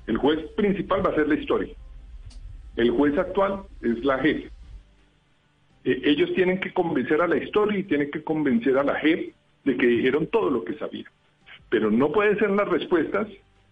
El 0.06 0.16
juez 0.16 0.40
principal 0.52 1.04
va 1.04 1.10
a 1.10 1.14
ser 1.14 1.28
la 1.28 1.34
historia. 1.34 1.74
El 2.76 2.90
juez 2.90 3.16
actual 3.18 3.62
es 3.82 4.04
la 4.04 4.18
jefe. 4.18 4.50
Eh, 5.84 6.02
ellos 6.04 6.32
tienen 6.34 6.60
que 6.60 6.72
convencer 6.72 7.20
a 7.20 7.26
la 7.26 7.36
historia 7.36 7.78
y 7.78 7.84
tienen 7.84 8.10
que 8.10 8.22
convencer 8.22 8.78
a 8.78 8.84
la 8.84 8.94
JEP 8.96 9.34
de 9.64 9.76
que 9.76 9.86
dijeron 9.86 10.26
todo 10.28 10.50
lo 10.50 10.64
que 10.64 10.74
sabían. 10.74 11.10
Pero 11.68 11.90
no 11.90 12.12
pueden 12.12 12.38
ser 12.38 12.50
las 12.50 12.68
respuestas 12.68 13.26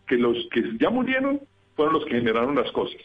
que 0.07 0.17
los 0.17 0.37
que 0.51 0.63
ya 0.79 0.91
murieron 0.91 1.41
fueron 1.77 1.95
los 1.95 2.05
que 2.05 2.17
generaron 2.17 2.57
las 2.57 2.71
cosas. 2.73 3.01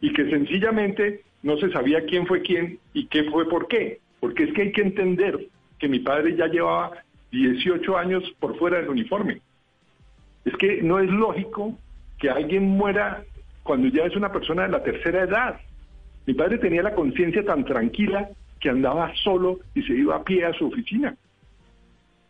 Y 0.00 0.12
que 0.12 0.28
sencillamente 0.28 1.22
no 1.42 1.56
se 1.56 1.70
sabía 1.70 2.04
quién 2.04 2.26
fue 2.26 2.42
quién 2.42 2.78
y 2.92 3.06
qué 3.06 3.24
fue 3.30 3.48
por 3.48 3.68
qué. 3.68 4.00
Porque 4.20 4.44
es 4.44 4.52
que 4.52 4.62
hay 4.62 4.72
que 4.72 4.82
entender 4.82 5.46
que 5.78 5.88
mi 5.88 6.00
padre 6.00 6.36
ya 6.36 6.46
llevaba 6.46 6.92
18 7.32 7.96
años 7.96 8.22
por 8.38 8.56
fuera 8.58 8.78
del 8.78 8.90
uniforme. 8.90 9.40
Es 10.44 10.54
que 10.56 10.82
no 10.82 10.98
es 10.98 11.10
lógico 11.10 11.76
que 12.18 12.30
alguien 12.30 12.68
muera 12.68 13.24
cuando 13.62 13.88
ya 13.88 14.04
es 14.04 14.14
una 14.14 14.30
persona 14.30 14.62
de 14.62 14.68
la 14.68 14.82
tercera 14.82 15.22
edad. 15.22 15.60
Mi 16.26 16.34
padre 16.34 16.58
tenía 16.58 16.82
la 16.82 16.94
conciencia 16.94 17.44
tan 17.44 17.64
tranquila 17.64 18.28
que 18.60 18.68
andaba 18.68 19.12
solo 19.24 19.60
y 19.74 19.82
se 19.82 19.94
iba 19.94 20.16
a 20.16 20.22
pie 20.22 20.44
a 20.44 20.52
su 20.52 20.66
oficina. 20.66 21.16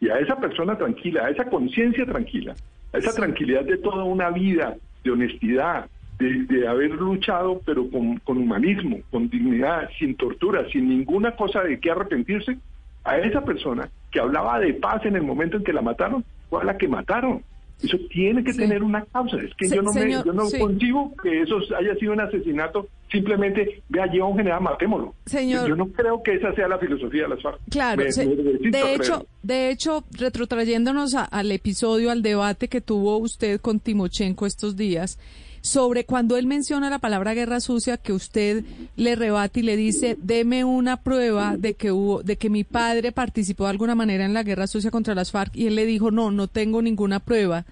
Y 0.01 0.09
a 0.09 0.19
esa 0.19 0.37
persona 0.37 0.77
tranquila, 0.77 1.27
a 1.27 1.31
esa 1.31 1.45
conciencia 1.45 2.07
tranquila, 2.07 2.55
a 2.93 2.99
esa 2.99 3.13
tranquilidad 3.13 3.65
de 3.65 3.79
toda 3.79 4.05
una 4.05 4.31
vida, 4.31 4.77
de 5.05 5.11
honestidad, 5.11 5.89
de, 6.19 6.69
haber 6.69 6.91
luchado, 6.91 7.61
pero 7.65 7.89
con, 7.91 8.19
con, 8.19 8.39
humanismo, 8.39 9.01
con 9.11 9.29
dignidad, 9.29 9.91
sin 9.99 10.15
tortura, 10.17 10.69
sin 10.71 10.89
ninguna 10.89 11.33
cosa 11.33 11.63
de 11.63 11.81
qué 11.81 11.91
arrepentirse, 11.91 12.59
a 13.05 13.19
esa 13.19 13.45
persona 13.45 13.91
que 14.11 14.21
hablaba 14.21 14.59
de 14.59 14.75
paz 14.75 15.05
en 15.05 15.17
el 15.17 15.23
momento 15.23 15.57
en 15.57 15.65
que 15.65 15.73
la 15.73 15.83
mataron, 15.83 16.25
fue 16.49 16.61
a 16.61 16.65
la 16.65 16.77
que 16.77 16.89
mataron. 16.89 17.43
Eso 17.83 17.99
tiene 18.11 18.45
que 18.45 18.53
tener 18.53 18.83
una 18.83 19.05
causa. 19.07 19.39
Es 19.39 19.53
que 19.57 19.69
yo 19.69 19.83
no, 19.83 19.93
me, 19.93 20.09
yo 20.09 20.33
no 20.33 20.45
consigo 20.57 21.13
que 21.21 21.43
eso 21.43 21.57
haya 21.77 21.95
sido 21.97 22.13
un 22.13 22.21
asesinato. 22.21 22.87
Simplemente, 23.11 23.83
vea, 23.89 24.07
lleva 24.07 24.29
un 24.29 24.37
general, 24.37 24.63
matémoslo. 24.63 25.15
Señor, 25.27 25.69
yo 25.69 25.75
no 25.75 25.89
creo 25.89 26.23
que 26.23 26.35
esa 26.35 26.55
sea 26.55 26.69
la 26.69 26.79
filosofía 26.79 27.23
de 27.25 27.29
las 27.31 27.43
FARC. 27.43 27.59
Claro, 27.71 28.05
de, 28.05 28.95
hecho, 28.95 29.27
de 29.43 29.71
hecho, 29.71 30.05
retrotrayéndonos 30.13 31.15
al 31.15 31.51
episodio, 31.51 32.11
al 32.13 32.23
debate 32.23 32.69
que 32.69 32.81
tuvo 32.81 33.19
usted 33.19 33.61
con 33.61 33.81
Timochenko 33.81 34.47
estos 34.47 34.77
días, 34.77 35.19
sobre 35.63 36.05
cuando 36.05 36.37
él 36.37 36.47
menciona 36.47 36.91
la 36.91 36.99
palabra 36.99 37.35
guerra 37.35 37.61
sucia 37.61 37.97
que 37.97 38.13
usted 38.13 38.65
le 38.97 39.15
rebate 39.17 39.61
y 39.61 39.63
le 39.63 39.77
dice, 39.77 40.19
deme 40.21 40.65
una 40.65 40.99
prueba 40.99 41.57
de 41.57 41.75
que 41.75 41.93
hubo, 41.93 42.23
de 42.23 42.37
que 42.37 42.51
mi 42.51 42.65
padre 42.65 43.13
participó 43.13 43.65
de 43.65 43.71
alguna 43.71 43.95
manera 43.95 44.25
en 44.25 44.35
la 44.35 44.43
guerra 44.43 44.67
sucia 44.67 44.91
contra 44.91 45.15
las 45.15 45.31
FARC 45.31 45.57
y 45.57 45.69
él 45.69 45.77
le 45.77 45.87
dijo, 45.87 46.11
no, 46.11 46.31
no 46.31 46.49
tengo 46.49 46.83
ninguna 46.83 47.21
prueba. 47.21 47.65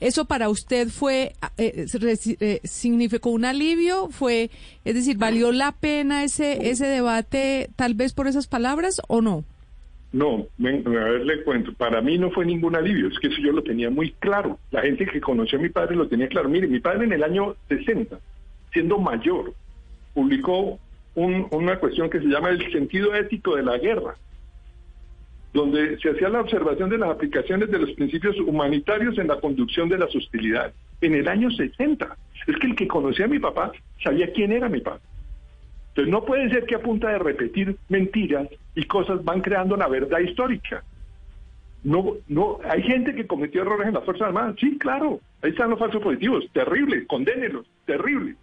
¿Eso 0.00 0.24
para 0.24 0.48
usted 0.48 0.88
fue, 0.88 1.34
eh, 1.56 1.86
eh, 1.86 2.60
significó 2.64 3.30
un 3.30 3.44
alivio? 3.44 4.08
¿Fue, 4.10 4.50
es 4.84 4.94
decir, 4.94 5.18
valió 5.18 5.52
la 5.52 5.72
pena 5.72 6.24
ese, 6.24 6.70
ese 6.70 6.86
debate 6.86 7.70
tal 7.76 7.94
vez 7.94 8.12
por 8.12 8.26
esas 8.26 8.46
palabras 8.46 9.00
o 9.06 9.20
no? 9.20 9.44
No, 10.14 10.46
a 10.60 10.88
ver, 10.88 11.26
le 11.26 11.42
cuento. 11.42 11.72
Para 11.72 12.00
mí 12.00 12.16
no 12.18 12.30
fue 12.30 12.46
ningún 12.46 12.76
alivio, 12.76 13.08
es 13.08 13.18
que 13.18 13.26
eso 13.26 13.38
yo 13.42 13.50
lo 13.50 13.64
tenía 13.64 13.90
muy 13.90 14.12
claro. 14.12 14.60
La 14.70 14.82
gente 14.82 15.06
que 15.06 15.20
conoció 15.20 15.58
a 15.58 15.62
mi 15.62 15.70
padre 15.70 15.96
lo 15.96 16.06
tenía 16.06 16.28
claro. 16.28 16.48
Mire, 16.48 16.68
mi 16.68 16.78
padre 16.78 17.06
en 17.06 17.14
el 17.14 17.24
año 17.24 17.56
60, 17.68 18.16
siendo 18.72 18.98
mayor, 18.98 19.52
publicó 20.14 20.78
una 21.16 21.80
cuestión 21.80 22.08
que 22.10 22.20
se 22.20 22.26
llama 22.26 22.50
el 22.50 22.70
sentido 22.70 23.12
ético 23.12 23.56
de 23.56 23.64
la 23.64 23.76
guerra, 23.76 24.14
donde 25.52 25.98
se 25.98 26.10
hacía 26.10 26.28
la 26.28 26.42
observación 26.42 26.90
de 26.90 26.98
las 26.98 27.10
aplicaciones 27.10 27.68
de 27.72 27.80
los 27.80 27.90
principios 27.94 28.38
humanitarios 28.38 29.18
en 29.18 29.26
la 29.26 29.40
conducción 29.40 29.88
de 29.88 29.98
las 29.98 30.14
hostilidades. 30.14 30.74
En 31.00 31.14
el 31.14 31.26
año 31.26 31.50
60. 31.50 32.16
Es 32.46 32.56
que 32.56 32.66
el 32.68 32.76
que 32.76 32.86
conocía 32.86 33.24
a 33.24 33.28
mi 33.28 33.40
papá 33.40 33.72
sabía 34.00 34.32
quién 34.32 34.52
era 34.52 34.68
mi 34.68 34.80
padre. 34.80 35.00
Entonces 35.94 36.10
no 36.10 36.24
puede 36.24 36.50
ser 36.50 36.66
que 36.66 36.74
a 36.74 36.82
punta 36.82 37.08
de 37.08 37.20
repetir 37.20 37.76
mentiras 37.88 38.48
y 38.74 38.84
cosas 38.86 39.24
van 39.24 39.40
creando 39.40 39.76
la 39.76 39.86
verdad 39.86 40.18
histórica. 40.18 40.82
No, 41.84 42.14
no, 42.26 42.58
hay 42.68 42.82
gente 42.82 43.14
que 43.14 43.28
cometió 43.28 43.62
errores 43.62 43.86
en 43.86 43.94
las 43.94 44.04
Fuerzas 44.04 44.26
Armadas, 44.26 44.56
sí, 44.58 44.76
claro, 44.76 45.20
ahí 45.40 45.50
están 45.50 45.70
los 45.70 45.78
falsos 45.78 46.02
positivos, 46.02 46.44
terrible, 46.52 47.06
condénelos, 47.06 47.64
terrible. 47.84 48.34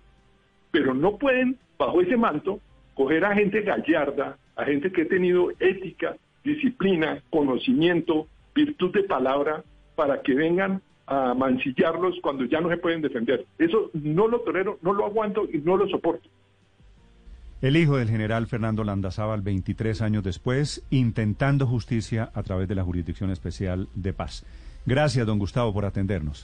Pero 0.71 0.93
no 0.93 1.17
pueden, 1.17 1.57
bajo 1.77 1.99
ese 1.99 2.15
manto, 2.15 2.61
coger 2.93 3.25
a 3.25 3.35
gente 3.35 3.63
gallarda, 3.63 4.37
a 4.55 4.63
gente 4.63 4.89
que 4.89 5.01
ha 5.01 5.07
tenido 5.09 5.51
ética, 5.59 6.15
disciplina, 6.45 7.21
conocimiento, 7.29 8.27
virtud 8.55 8.93
de 8.93 9.03
palabra, 9.03 9.63
para 9.95 10.21
que 10.21 10.35
vengan 10.35 10.81
a 11.05 11.33
mancillarlos 11.33 12.15
cuando 12.21 12.45
ya 12.45 12.61
no 12.61 12.69
se 12.69 12.77
pueden 12.77 13.01
defender. 13.01 13.45
Eso 13.57 13.89
no 13.91 14.29
lo 14.29 14.39
tolero, 14.39 14.77
no 14.81 14.93
lo 14.93 15.05
aguanto 15.05 15.49
y 15.51 15.57
no 15.57 15.75
lo 15.75 15.89
soporto. 15.89 16.29
El 17.61 17.77
hijo 17.77 17.97
del 17.97 18.09
general 18.09 18.47
Fernando 18.47 18.83
Landazábal, 18.83 19.41
23 19.41 20.01
años 20.01 20.23
después, 20.23 20.81
intentando 20.89 21.67
justicia 21.67 22.31
a 22.33 22.41
través 22.41 22.67
de 22.67 22.73
la 22.73 22.83
Jurisdicción 22.83 23.29
Especial 23.29 23.87
de 23.93 24.13
Paz. 24.13 24.43
Gracias, 24.87 25.27
don 25.27 25.37
Gustavo, 25.37 25.71
por 25.71 25.85
atendernos. 25.85 26.43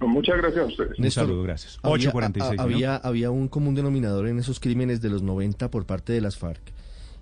Muchas 0.00 0.38
gracias 0.38 0.64
a 0.64 0.66
ustedes. 0.66 0.98
Un 0.98 1.10
saludo, 1.10 1.42
gracias. 1.42 1.78
846. 1.82 2.58
Había, 2.58 2.96
había 2.96 3.30
un 3.30 3.48
común 3.48 3.74
denominador 3.74 4.26
en 4.26 4.38
esos 4.38 4.58
crímenes 4.58 5.02
de 5.02 5.10
los 5.10 5.22
90 5.22 5.70
por 5.70 5.84
parte 5.84 6.14
de 6.14 6.22
las 6.22 6.38
FARC 6.38 6.60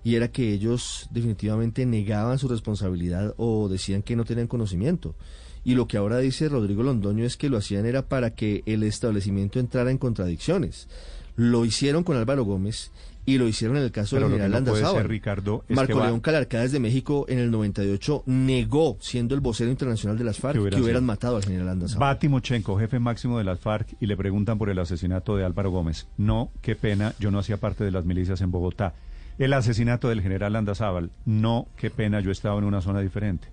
y 0.05 0.15
era 0.15 0.29
que 0.29 0.51
ellos 0.51 1.07
definitivamente 1.11 1.85
negaban 1.85 2.39
su 2.39 2.47
responsabilidad 2.47 3.33
o 3.37 3.69
decían 3.69 4.03
que 4.03 4.15
no 4.15 4.25
tenían 4.25 4.47
conocimiento. 4.47 5.15
Y 5.63 5.75
lo 5.75 5.87
que 5.87 5.97
ahora 5.97 6.17
dice 6.17 6.49
Rodrigo 6.49 6.83
Londoño 6.83 7.23
es 7.23 7.37
que 7.37 7.49
lo 7.49 7.57
hacían 7.57 7.85
era 7.85 8.07
para 8.07 8.35
que 8.35 8.63
el 8.65 8.83
establecimiento 8.83 9.59
entrara 9.59 9.91
en 9.91 9.97
contradicciones. 9.97 10.89
Lo 11.35 11.63
hicieron 11.63 12.03
con 12.03 12.17
Álvaro 12.17 12.43
Gómez 12.43 12.91
y 13.25 13.37
lo 13.37 13.47
hicieron 13.47 13.77
en 13.77 13.83
el 13.83 13.91
caso 13.91 14.17
del 14.17 14.29
general 14.29 14.63
no 14.63 15.03
Ricardo, 15.03 15.63
Marco 15.69 15.99
León 16.03 16.19
Calarcá 16.19 16.67
de 16.67 16.79
México 16.79 17.25
en 17.29 17.39
el 17.39 17.51
98 17.51 18.23
negó, 18.25 18.97
siendo 18.99 19.35
el 19.35 19.41
vocero 19.41 19.71
internacional 19.71 20.17
de 20.17 20.23
las 20.23 20.37
FARC, 20.37 20.69
que, 20.69 20.81
hubieran 20.81 21.05
matado 21.05 21.37
al 21.37 21.43
general 21.43 21.67
Landazábal. 21.67 22.09
Va 22.09 22.19
Timochenko, 22.19 22.77
jefe 22.77 22.99
máximo 22.99 23.37
de 23.37 23.43
las 23.43 23.59
FARC, 23.59 23.95
y 23.99 24.07
le 24.07 24.17
preguntan 24.17 24.57
por 24.57 24.69
el 24.69 24.79
asesinato 24.79 25.35
de 25.35 25.45
Álvaro 25.45 25.71
Gómez. 25.71 26.07
No, 26.17 26.51
qué 26.61 26.75
pena, 26.75 27.13
yo 27.19 27.31
no 27.31 27.39
hacía 27.39 27.57
parte 27.57 27.83
de 27.83 27.91
las 27.91 28.05
milicias 28.05 28.41
en 28.41 28.51
Bogotá. 28.51 28.93
El 29.39 29.53
asesinato 29.53 30.09
del 30.09 30.21
general 30.21 30.53
Landazábal. 30.53 31.09
No, 31.25 31.67
qué 31.77 31.89
pena, 31.89 32.19
yo 32.19 32.31
estaba 32.31 32.59
en 32.59 32.65
una 32.65 32.81
zona 32.81 32.99
diferente. 32.99 33.47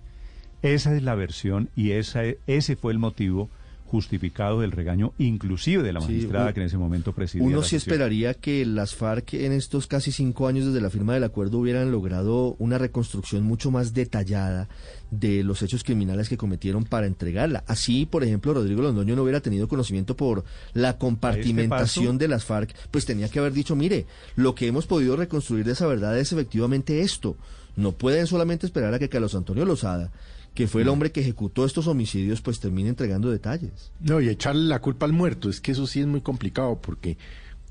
Esa 0.63 0.95
es 0.95 1.03
la 1.03 1.15
versión 1.15 1.71
y 1.75 1.93
esa, 1.93 2.23
ese 2.47 2.77
fue 2.77 2.93
el 2.93 2.99
motivo 2.99 3.49
justificado 3.91 4.61
del 4.61 4.71
regaño, 4.71 5.13
inclusive 5.19 5.83
de 5.83 5.93
la 5.93 5.99
magistrada 5.99 6.53
que 6.53 6.61
en 6.61 6.67
ese 6.67 6.79
momento 6.79 7.13
presidía. 7.13 7.45
Uno 7.45 7.65
sí 7.65 7.75
esperaría 7.75 8.35
que 8.35 8.65
las 8.65 8.95
FARC 8.95 9.35
en 9.35 9.51
estos 9.51 9.89
casi 9.89 10.13
cinco 10.13 10.47
años 10.47 10.67
desde 10.67 10.81
la 10.81 10.91
firma 10.91 11.15
del 11.15 11.25
acuerdo 11.25 11.59
hubieran 11.59 11.91
logrado 11.91 12.55
una 12.61 12.79
reconstrucción 12.79 13.43
mucho 13.43 13.73
más 13.73 13.93
detallada 13.93 14.69
de 15.11 15.43
los 15.43 15.63
hechos 15.63 15.83
criminales 15.83 16.29
que 16.29 16.37
cometieron 16.37 16.85
para 16.85 17.09
entregarla. 17.09 17.65
Así, 17.67 18.07
por 18.07 18.23
ejemplo, 18.23 18.55
Rodrigo 18.55 18.81
Londoño 18.81 19.17
no 19.17 19.25
hubiera 19.25 19.41
tenido 19.41 19.67
conocimiento 19.67 20.17
por 20.17 20.45
la 20.73 20.97
compartimentación 20.97 22.17
de 22.17 22.29
las 22.29 22.45
FARC, 22.45 22.73
pues 22.93 23.07
tenía 23.07 23.29
que 23.29 23.41
haber 23.41 23.53
dicho, 23.53 23.75
mire, 23.75 24.07
lo 24.37 24.55
que 24.55 24.69
hemos 24.69 24.87
podido 24.87 25.17
reconstruir 25.17 25.65
de 25.65 25.73
esa 25.73 25.89
verdad 25.89 26.17
es 26.17 26.33
efectivamente 26.33 27.01
esto. 27.01 27.37
No 27.75 27.91
pueden 27.91 28.29
solamente 28.29 28.67
esperar 28.67 28.95
a 28.95 29.01
que 29.01 29.09
Carlos 29.09 29.35
Antonio 29.35 29.65
Lozada, 29.65 30.13
que 30.61 30.69
fue 30.69 30.83
el 30.83 30.89
hombre 30.89 31.13
que 31.13 31.21
ejecutó 31.21 31.65
estos 31.65 31.87
homicidios, 31.87 32.41
pues 32.41 32.61
termine 32.61 32.89
entregando 32.91 33.31
detalles. 33.31 33.91
No, 34.01 34.21
y 34.21 34.29
echarle 34.29 34.65
la 34.69 34.81
culpa 34.81 35.07
al 35.07 35.13
muerto, 35.13 35.49
es 35.51 35.61
que 35.61 35.73
eso 35.73 35.87
sí 35.87 36.01
es 36.01 36.07
muy 36.07 36.21
complicado 36.21 36.79
porque 36.81 37.17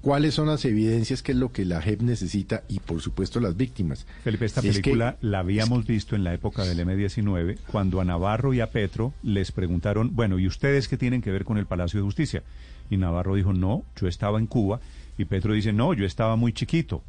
cuáles 0.01 0.33
son 0.33 0.47
las 0.47 0.63
evidencias, 0.65 1.21
qué 1.21 1.33
es 1.33 1.37
lo 1.37 1.51
que 1.51 1.65
la 1.65 1.81
JEP 1.81 2.01
necesita 2.01 2.63
y 2.69 2.79
por 2.79 3.01
supuesto 3.01 3.39
las 3.39 3.57
víctimas. 3.57 4.05
Felipe, 4.23 4.45
esta 4.45 4.61
Es 4.61 4.77
que- 4.77 4.81
película 4.81 5.17
la 5.21 5.39
habíamos 5.39 5.85
visto 5.85 6.15
en 6.15 6.23
la 6.23 6.33
época 6.33 6.63
del 6.63 6.79
M-19, 6.79 7.57
cuando 7.71 7.99
a 7.99 8.05
Navarro 8.05 8.53
y 8.53 8.61
a 8.61 8.69
Petro 8.71 9.13
les 9.23 9.51
preguntaron, 9.51 10.15
bueno, 10.15 10.39
¿y 10.39 10.47
ustedes 10.47 10.87
qué 10.87 10.97
tienen 10.97 11.21
que 11.21 11.31
ver 11.31 11.43
con 11.45 11.57
el 11.57 11.65
Palacio 11.65 11.99
de 11.99 12.05
Justicia? 12.05 12.43
Y 12.89 12.97
Navarro 12.97 13.35
dijo, 13.35 13.53
no, 13.53 13.83
yo 13.99 14.07
estaba 14.07 14.39
en 14.39 14.47
Cuba, 14.47 14.79
y 15.17 15.25
Petro 15.25 15.53
dice, 15.53 15.73
no, 15.73 15.93
yo 15.93 16.05
estaba 16.05 16.35
muy 16.37 16.53
chiquito. 16.53 17.03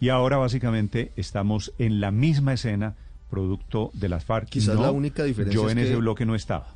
Y 0.00 0.08
ahora 0.08 0.38
básicamente 0.38 1.12
estamos 1.16 1.72
en 1.78 2.00
la 2.00 2.10
misma 2.10 2.54
escena, 2.54 2.96
producto 3.30 3.90
de 3.94 4.08
las 4.08 4.24
FARC. 4.24 4.48
Quizás 4.48 4.74
No, 4.76 4.82
la 4.82 4.90
única 4.90 5.24
diferencia 5.24 5.60
Yo 5.60 5.66
es 5.66 5.72
en 5.72 5.78
que- 5.78 5.84
ese 5.84 5.96
bloque 5.96 6.24
no 6.26 6.34
estaba. 6.34 6.68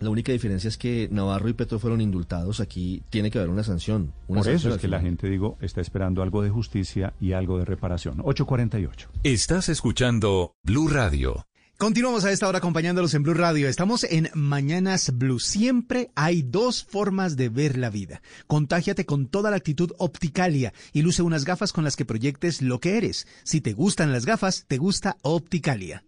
La 0.00 0.10
única 0.10 0.32
diferencia 0.32 0.68
es 0.68 0.76
que 0.76 1.08
Navarro 1.10 1.48
y 1.48 1.52
Petro 1.54 1.78
fueron 1.78 2.00
indultados. 2.00 2.60
Aquí 2.60 3.02
tiene 3.10 3.30
que 3.30 3.38
haber 3.38 3.48
una 3.50 3.62
sanción. 3.62 4.12
Una 4.28 4.42
Por 4.42 4.50
eso 4.50 4.74
es 4.74 4.78
que 4.80 4.88
la 4.88 5.00
gente, 5.00 5.30
digo, 5.30 5.56
está 5.60 5.80
esperando 5.80 6.20
algo 6.22 6.42
de 6.42 6.50
justicia 6.50 7.14
y 7.20 7.32
algo 7.32 7.58
de 7.58 7.64
reparación. 7.64 8.20
848. 8.22 9.08
Estás 9.22 9.68
escuchando 9.68 10.52
Blue 10.64 10.88
Radio. 10.88 11.46
Continuamos 11.76 12.24
a 12.24 12.30
esta 12.30 12.46
hora 12.46 12.58
acompañándolos 12.58 13.14
en 13.14 13.24
Blue 13.24 13.34
Radio. 13.34 13.68
Estamos 13.68 14.04
en 14.04 14.30
Mañanas 14.32 15.10
Blue. 15.18 15.40
Siempre 15.40 16.10
hay 16.14 16.42
dos 16.42 16.84
formas 16.84 17.36
de 17.36 17.48
ver 17.48 17.76
la 17.76 17.90
vida. 17.90 18.22
Contágiate 18.46 19.04
con 19.04 19.26
toda 19.26 19.50
la 19.50 19.56
actitud 19.56 19.90
Opticalia 19.98 20.72
y 20.92 21.02
luce 21.02 21.22
unas 21.22 21.44
gafas 21.44 21.72
con 21.72 21.82
las 21.82 21.96
que 21.96 22.04
proyectes 22.04 22.62
lo 22.62 22.78
que 22.78 22.96
eres. 22.96 23.26
Si 23.42 23.60
te 23.60 23.72
gustan 23.72 24.12
las 24.12 24.24
gafas, 24.24 24.66
te 24.68 24.78
gusta 24.78 25.16
Opticalia. 25.22 26.04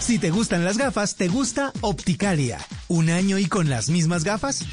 Si 0.00 0.18
te 0.18 0.30
gustan 0.30 0.64
las 0.64 0.78
gafas, 0.78 1.14
te 1.16 1.28
gusta 1.28 1.72
Opticalia. 1.82 2.58
¿Un 2.88 3.10
año 3.10 3.38
y 3.38 3.46
con 3.46 3.68
las 3.68 3.90
mismas 3.90 4.24
gafas? 4.24 4.64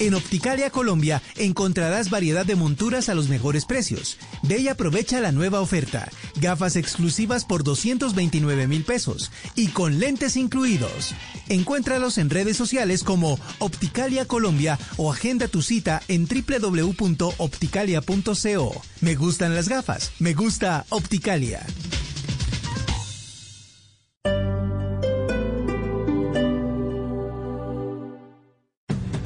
En 0.00 0.14
Opticalia 0.14 0.70
Colombia 0.70 1.22
encontrarás 1.36 2.10
variedad 2.10 2.44
de 2.44 2.56
monturas 2.56 3.08
a 3.08 3.14
los 3.14 3.28
mejores 3.28 3.64
precios. 3.64 4.18
Ve 4.42 4.58
y 4.58 4.66
aprovecha 4.68 5.20
la 5.20 5.30
nueva 5.32 5.60
oferta. 5.60 6.10
Gafas 6.36 6.76
exclusivas 6.76 7.44
por 7.44 7.62
229 7.62 8.66
mil 8.66 8.82
pesos 8.84 9.30
y 9.54 9.68
con 9.68 10.00
lentes 10.00 10.36
incluidos. 10.36 11.14
Encuéntralos 11.48 12.18
en 12.18 12.30
redes 12.30 12.56
sociales 12.56 13.04
como 13.04 13.38
Opticalia 13.60 14.26
Colombia 14.26 14.80
o 14.96 15.12
agenda 15.12 15.46
tu 15.48 15.62
cita 15.62 16.02
en 16.08 16.26
www.opticalia.co. 16.26 18.82
Me 19.00 19.14
gustan 19.14 19.54
las 19.54 19.68
gafas. 19.68 20.10
Me 20.18 20.34
gusta 20.34 20.86
Opticalia. 20.88 21.64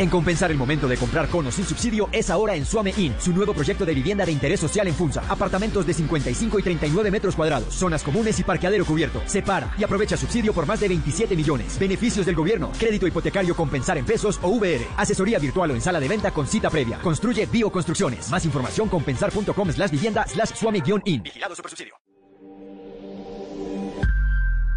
En 0.00 0.10
compensar 0.10 0.52
el 0.52 0.56
momento 0.56 0.86
de 0.86 0.96
comprar 0.96 1.26
conos 1.26 1.56
sin 1.56 1.64
subsidio 1.64 2.08
es 2.12 2.30
ahora 2.30 2.54
en 2.54 2.64
Suame 2.64 2.94
In, 2.98 3.16
su 3.18 3.32
nuevo 3.32 3.52
proyecto 3.52 3.84
de 3.84 3.94
vivienda 3.94 4.24
de 4.24 4.30
interés 4.30 4.60
social 4.60 4.86
en 4.86 4.94
Funza. 4.94 5.24
Apartamentos 5.28 5.84
de 5.84 5.92
55 5.92 6.56
y 6.56 6.62
39 6.62 7.10
metros 7.10 7.34
cuadrados, 7.34 7.74
zonas 7.74 8.04
comunes 8.04 8.38
y 8.38 8.44
parqueadero 8.44 8.84
cubierto. 8.84 9.20
Separa 9.26 9.74
y 9.76 9.82
aprovecha 9.82 10.16
subsidio 10.16 10.52
por 10.52 10.66
más 10.66 10.78
de 10.78 10.86
27 10.86 11.34
millones. 11.34 11.76
Beneficios 11.80 12.24
del 12.24 12.36
gobierno, 12.36 12.70
crédito 12.78 13.08
hipotecario 13.08 13.56
compensar 13.56 13.98
en 13.98 14.04
pesos 14.04 14.38
o 14.40 14.50
VR. 14.50 14.86
Asesoría 14.96 15.40
virtual 15.40 15.72
o 15.72 15.74
en 15.74 15.80
sala 15.80 15.98
de 15.98 16.06
venta 16.06 16.30
con 16.30 16.46
cita 16.46 16.70
previa. 16.70 17.00
Construye 17.00 17.46
Bioconstrucciones. 17.46 18.30
Más 18.30 18.44
información 18.44 18.88
compensar.com 18.88 19.72
slash 19.72 19.90
vivienda 19.90 20.24
slash 20.28 20.54
suame-in. 20.54 21.24
Vigilado 21.24 21.56
Supersubsidio. 21.56 21.94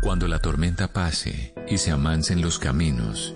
Cuando 0.02 0.28
la 0.28 0.40
tormenta 0.40 0.92
pase 0.92 1.54
y 1.68 1.78
se 1.78 1.92
amansen 1.92 2.42
los 2.42 2.58
caminos, 2.58 3.36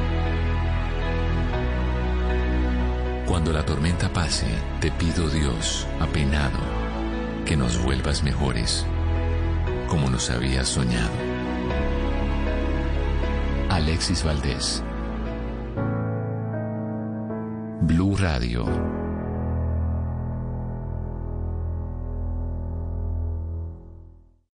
Cuando 3.31 3.53
la 3.53 3.65
tormenta 3.65 4.11
pase, 4.11 4.45
te 4.81 4.91
pido 4.91 5.29
Dios, 5.29 5.87
apenado, 6.01 6.59
que 7.45 7.55
nos 7.55 7.81
vuelvas 7.81 8.23
mejores, 8.23 8.85
como 9.87 10.09
nos 10.09 10.29
habías 10.29 10.67
soñado. 10.67 11.13
Alexis 13.69 14.25
Valdés. 14.25 14.83
Blue 17.79 18.17
Radio. 18.17 19.00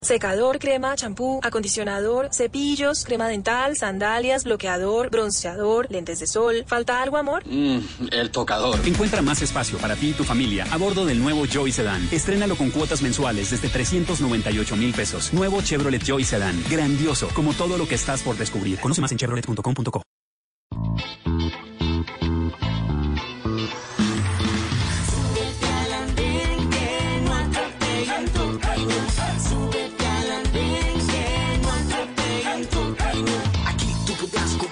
Secador, 0.04 0.60
crema, 0.60 0.96
champú, 0.96 1.40
acondicionador, 1.42 2.30
cepillos, 2.32 3.04
crema 3.04 3.28
dental, 3.28 3.76
sandalias, 3.76 4.44
bloqueador, 4.44 5.10
bronceador, 5.10 5.88
lentes 5.90 6.20
de 6.20 6.28
sol. 6.28 6.66
¿Falta 6.68 7.02
algo, 7.02 7.18
amor? 7.18 7.42
Mm, 7.48 7.80
el 8.12 8.30
tocador. 8.30 8.80
Encuentra 8.86 9.24
más 9.24 9.42
espacio 9.42 9.80
para 9.80 9.96
ti 9.96 10.10
y 10.10 10.14
tu 10.14 10.24
familia 10.24 10.68
a 10.70 10.78
bordo 10.78 11.04
del 11.04 11.20
nuevo 11.20 11.46
Joy 11.48 11.72
Sedan. 11.72 12.08
Estrénalo 12.12 12.56
con 12.56 12.70
cuotas 12.70 13.02
mensuales 13.02 13.50
desde 13.50 13.70
398 13.70 14.76
mil 14.76 14.94
pesos. 14.94 15.34
Nuevo 15.34 15.64
Chevrolet 15.64 16.04
Joy 16.04 16.24
Sedan. 16.24 16.64
Grandioso, 16.70 17.30
como 17.34 17.54
todo 17.54 17.76
lo 17.80 17.88
que 17.88 17.96
estás 17.96 18.22
por 18.22 18.38
descubrir. 18.38 18.80
Conoce 18.80 19.02
más 19.02 19.12
en 19.12 19.18
chevrolet.com.co. 19.18 20.04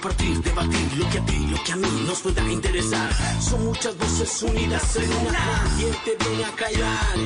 compartir, 0.06 0.40
debatir 0.40 0.98
lo 0.98 1.10
que 1.10 1.18
a 1.18 1.26
ti, 1.26 1.46
lo 1.48 1.64
que 1.64 1.72
a 1.72 1.76
mí 1.76 2.04
nos 2.06 2.20
pueda 2.20 2.42
interesar. 2.48 3.10
Son 3.40 3.64
muchas 3.64 3.96
voces 3.98 4.42
unidas 4.42 4.96
en 4.96 5.12
una. 5.26 5.64
¿Quién 5.76 5.92
te 6.04 6.24
viene 6.24 6.44
a 6.44 6.52
callar? 6.52 7.16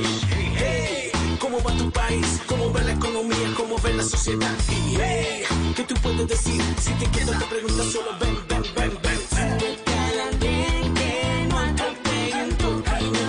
Hey, 0.57 1.11
¿cómo 1.39 1.61
va 1.61 1.71
tu 1.77 1.91
país? 1.91 2.41
¿Cómo 2.47 2.73
va 2.73 2.81
la 2.81 2.93
economía? 2.93 3.53
¿Cómo 3.55 3.75
va 3.77 3.89
la 3.89 4.03
sociedad? 4.03 4.55
Y 4.69 4.95
hey, 4.99 5.43
¿qué 5.75 5.83
tú 5.83 5.93
puedes 6.01 6.27
decir? 6.27 6.61
Si 6.79 6.91
te 6.93 7.05
quedas 7.11 7.37
te 7.37 7.45
preguntas 7.45 7.85
solo 7.85 8.17
ven, 8.19 8.37
ven, 8.49 8.63
ven, 8.75 8.99
ven. 9.03 9.19
Súbete 9.29 9.93
al 9.93 10.19
andén 10.33 10.93
que 10.95 11.47
no 11.49 11.59
atropellan 11.59 12.49
tu 12.57 12.83
camino. 12.83 13.19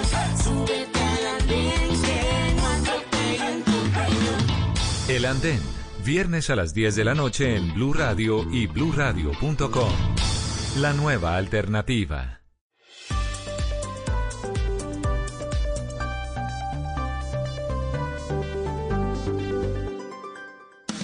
Súbete 0.44 1.00
andén 1.38 2.02
que 2.06 2.54
no 2.56 3.92
camino. 3.92 4.32
El 5.08 5.24
Andén, 5.26 5.60
viernes 6.02 6.50
a 6.50 6.56
las 6.56 6.74
10 6.74 6.96
de 6.96 7.04
la 7.04 7.14
noche 7.14 7.56
en 7.56 7.72
Blue 7.74 7.92
Radio 7.92 8.44
y 8.50 8.66
bluradio.com. 8.66 9.92
La 10.78 10.92
nueva 10.92 11.36
alternativa. 11.36 12.40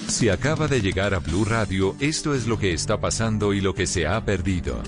Si 0.09 0.29
acaba 0.31 0.67
de 0.67 0.81
llegar 0.81 1.15
a 1.15 1.21
Blue 1.21 1.45
Radio, 1.45 1.95
esto 2.01 2.35
es 2.35 2.49
lo 2.49 2.59
que 2.59 2.73
está 2.73 3.01
pasando 3.01 3.55
y 3.55 3.61
lo 3.61 3.75
que 3.75 3.87
se 3.87 4.07
ha 4.07 4.25
perdido. 4.25 4.83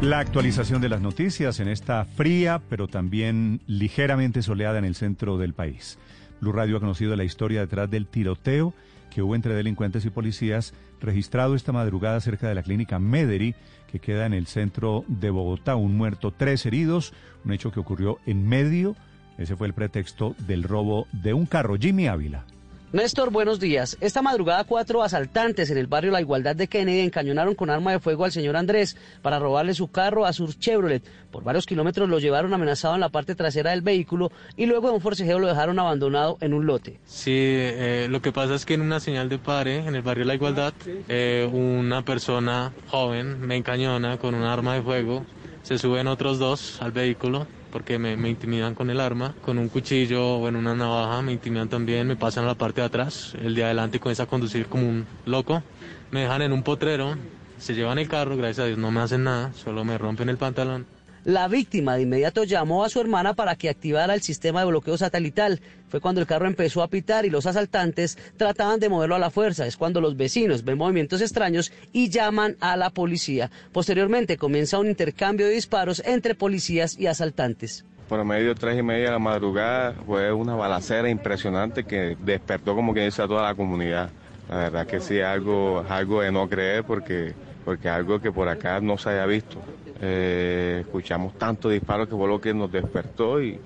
La 0.00 0.20
actualización 0.20 0.80
de 0.80 0.88
las 0.88 1.00
noticias 1.00 1.58
en 1.58 1.66
esta 1.66 2.04
fría, 2.04 2.62
pero 2.68 2.86
también 2.86 3.62
ligeramente 3.66 4.42
soleada 4.42 4.78
en 4.78 4.84
el 4.84 4.94
centro 4.94 5.38
del 5.38 5.54
país. 5.54 5.98
Blue 6.40 6.52
Radio 6.52 6.76
ha 6.76 6.80
conocido 6.80 7.16
la 7.16 7.24
historia 7.24 7.60
detrás 7.60 7.90
del 7.90 8.06
tiroteo 8.06 8.74
que 9.10 9.22
hubo 9.22 9.34
entre 9.34 9.54
delincuentes 9.54 10.04
y 10.04 10.10
policías 10.10 10.74
registrado 11.00 11.54
esta 11.54 11.72
madrugada 11.72 12.20
cerca 12.20 12.48
de 12.48 12.54
la 12.54 12.62
clínica 12.62 12.98
Mederi, 12.98 13.54
que 13.90 14.00
queda 14.00 14.26
en 14.26 14.34
el 14.34 14.46
centro 14.46 15.04
de 15.08 15.30
Bogotá. 15.30 15.76
Un 15.76 15.96
muerto, 15.96 16.32
tres 16.36 16.66
heridos, 16.66 17.12
un 17.44 17.52
hecho 17.52 17.72
que 17.72 17.80
ocurrió 17.80 18.18
en 18.26 18.46
medio. 18.46 18.96
Ese 19.38 19.56
fue 19.56 19.66
el 19.66 19.74
pretexto 19.74 20.34
del 20.46 20.64
robo 20.64 21.06
de 21.12 21.32
un 21.32 21.46
carro. 21.46 21.76
Jimmy 21.76 22.08
Ávila. 22.08 22.44
Néstor, 22.90 23.30
buenos 23.30 23.60
días. 23.60 23.98
Esta 24.00 24.22
madrugada 24.22 24.64
cuatro 24.64 25.02
asaltantes 25.02 25.70
en 25.70 25.76
el 25.76 25.86
barrio 25.86 26.10
La 26.10 26.22
Igualdad 26.22 26.56
de 26.56 26.68
Kennedy 26.68 27.00
encañonaron 27.00 27.54
con 27.54 27.68
arma 27.68 27.92
de 27.92 28.00
fuego 28.00 28.24
al 28.24 28.32
señor 28.32 28.56
Andrés 28.56 28.96
para 29.20 29.38
robarle 29.38 29.74
su 29.74 29.88
carro 29.88 30.24
a 30.24 30.32
su 30.32 30.50
Chevrolet. 30.54 31.02
Por 31.30 31.44
varios 31.44 31.66
kilómetros 31.66 32.08
lo 32.08 32.18
llevaron 32.18 32.54
amenazado 32.54 32.94
en 32.94 33.00
la 33.00 33.10
parte 33.10 33.34
trasera 33.34 33.72
del 33.72 33.82
vehículo 33.82 34.32
y 34.56 34.64
luego 34.64 34.88
de 34.88 34.94
un 34.94 35.02
forcejeo 35.02 35.38
lo 35.38 35.48
dejaron 35.48 35.78
abandonado 35.78 36.38
en 36.40 36.54
un 36.54 36.64
lote. 36.64 36.98
Sí, 37.04 37.34
eh, 37.34 38.06
lo 38.08 38.22
que 38.22 38.32
pasa 38.32 38.54
es 38.54 38.64
que 38.64 38.72
en 38.72 38.80
una 38.80 39.00
señal 39.00 39.28
de 39.28 39.36
pare 39.38 39.80
en 39.86 39.94
el 39.94 40.00
barrio 40.00 40.24
La 40.24 40.34
Igualdad, 40.34 40.72
eh, 41.08 41.46
una 41.52 42.06
persona 42.06 42.72
joven 42.86 43.38
me 43.46 43.56
encañona 43.56 44.16
con 44.16 44.34
un 44.34 44.44
arma 44.44 44.76
de 44.76 44.82
fuego. 44.82 45.26
Se 45.62 45.76
suben 45.76 46.06
otros 46.06 46.38
dos 46.38 46.80
al 46.80 46.92
vehículo 46.92 47.46
porque 47.70 47.98
me, 47.98 48.12
intimidan 48.28 48.74
con 48.74 48.90
el 48.90 49.00
arma, 49.00 49.34
con 49.42 49.58
un 49.58 49.68
cuchillo 49.68 50.36
o 50.38 50.48
en 50.48 50.56
una 50.56 50.74
navaja, 50.74 51.22
me 51.22 51.32
intimidan 51.32 51.68
también, 51.68 52.06
me 52.06 52.16
pasan 52.16 52.44
a 52.44 52.48
la 52.48 52.54
parte 52.54 52.80
de 52.80 52.86
atrás, 52.86 53.34
el 53.42 53.54
de 53.54 53.64
adelante 53.64 54.00
comienza 54.00 54.24
a 54.24 54.26
conducir 54.26 54.66
como 54.66 54.88
un 54.88 55.06
loco, 55.24 55.62
me 56.10 56.22
dejan 56.22 56.42
en 56.42 56.52
un 56.52 56.62
potrero, 56.62 57.16
se 57.58 57.74
llevan 57.74 57.98
el 57.98 58.08
carro, 58.08 58.36
gracias 58.36 58.64
a 58.64 58.66
Dios 58.66 58.78
no 58.78 58.90
me 58.90 59.00
hacen 59.00 59.24
nada, 59.24 59.52
solo 59.52 59.84
me 59.84 59.98
rompen 59.98 60.28
el 60.28 60.36
pantalón. 60.36 60.97
La 61.28 61.46
víctima 61.46 61.94
de 61.94 62.04
inmediato 62.04 62.44
llamó 62.44 62.84
a 62.84 62.88
su 62.88 63.02
hermana 63.02 63.34
para 63.34 63.54
que 63.54 63.68
activara 63.68 64.14
el 64.14 64.22
sistema 64.22 64.60
de 64.60 64.68
bloqueo 64.68 64.96
satelital. 64.96 65.60
Fue 65.90 66.00
cuando 66.00 66.22
el 66.22 66.26
carro 66.26 66.46
empezó 66.46 66.82
a 66.82 66.88
pitar 66.88 67.26
y 67.26 67.28
los 67.28 67.44
asaltantes 67.44 68.16
trataban 68.38 68.80
de 68.80 68.88
moverlo 68.88 69.14
a 69.14 69.18
la 69.18 69.28
fuerza. 69.28 69.66
Es 69.66 69.76
cuando 69.76 70.00
los 70.00 70.16
vecinos 70.16 70.64
ven 70.64 70.78
movimientos 70.78 71.20
extraños 71.20 71.70
y 71.92 72.08
llaman 72.08 72.56
a 72.60 72.78
la 72.78 72.88
policía. 72.88 73.50
Posteriormente 73.72 74.38
comienza 74.38 74.78
un 74.78 74.86
intercambio 74.86 75.44
de 75.44 75.52
disparos 75.52 76.02
entre 76.06 76.34
policías 76.34 76.98
y 76.98 77.08
asaltantes. 77.08 77.84
Por 78.08 78.24
medio 78.24 78.54
tres 78.54 78.78
y 78.78 78.82
media 78.82 79.04
de 79.04 79.10
la 79.10 79.18
madrugada 79.18 79.96
fue 80.06 80.32
una 80.32 80.54
balacera 80.54 81.10
impresionante 81.10 81.84
que 81.84 82.16
despertó 82.20 82.74
como 82.74 82.94
que 82.94 83.04
dice 83.04 83.20
a 83.20 83.28
toda 83.28 83.42
la 83.42 83.54
comunidad. 83.54 84.08
La 84.48 84.56
verdad 84.56 84.86
que 84.86 84.98
sí, 85.00 85.20
algo, 85.20 85.84
algo 85.90 86.22
de 86.22 86.32
no 86.32 86.48
creer 86.48 86.84
porque, 86.84 87.34
porque 87.66 87.90
algo 87.90 88.18
que 88.18 88.32
por 88.32 88.48
acá 88.48 88.80
no 88.80 88.96
se 88.96 89.10
haya 89.10 89.26
visto. 89.26 89.58
Eh, 90.00 90.78
escuchamos 90.82 91.36
tantos 91.38 91.72
disparos 91.72 92.08
que 92.08 92.14
fue 92.14 92.28
lo 92.28 92.40
que 92.40 92.54
nos 92.54 92.70
despertó 92.70 93.42
y, 93.42 93.58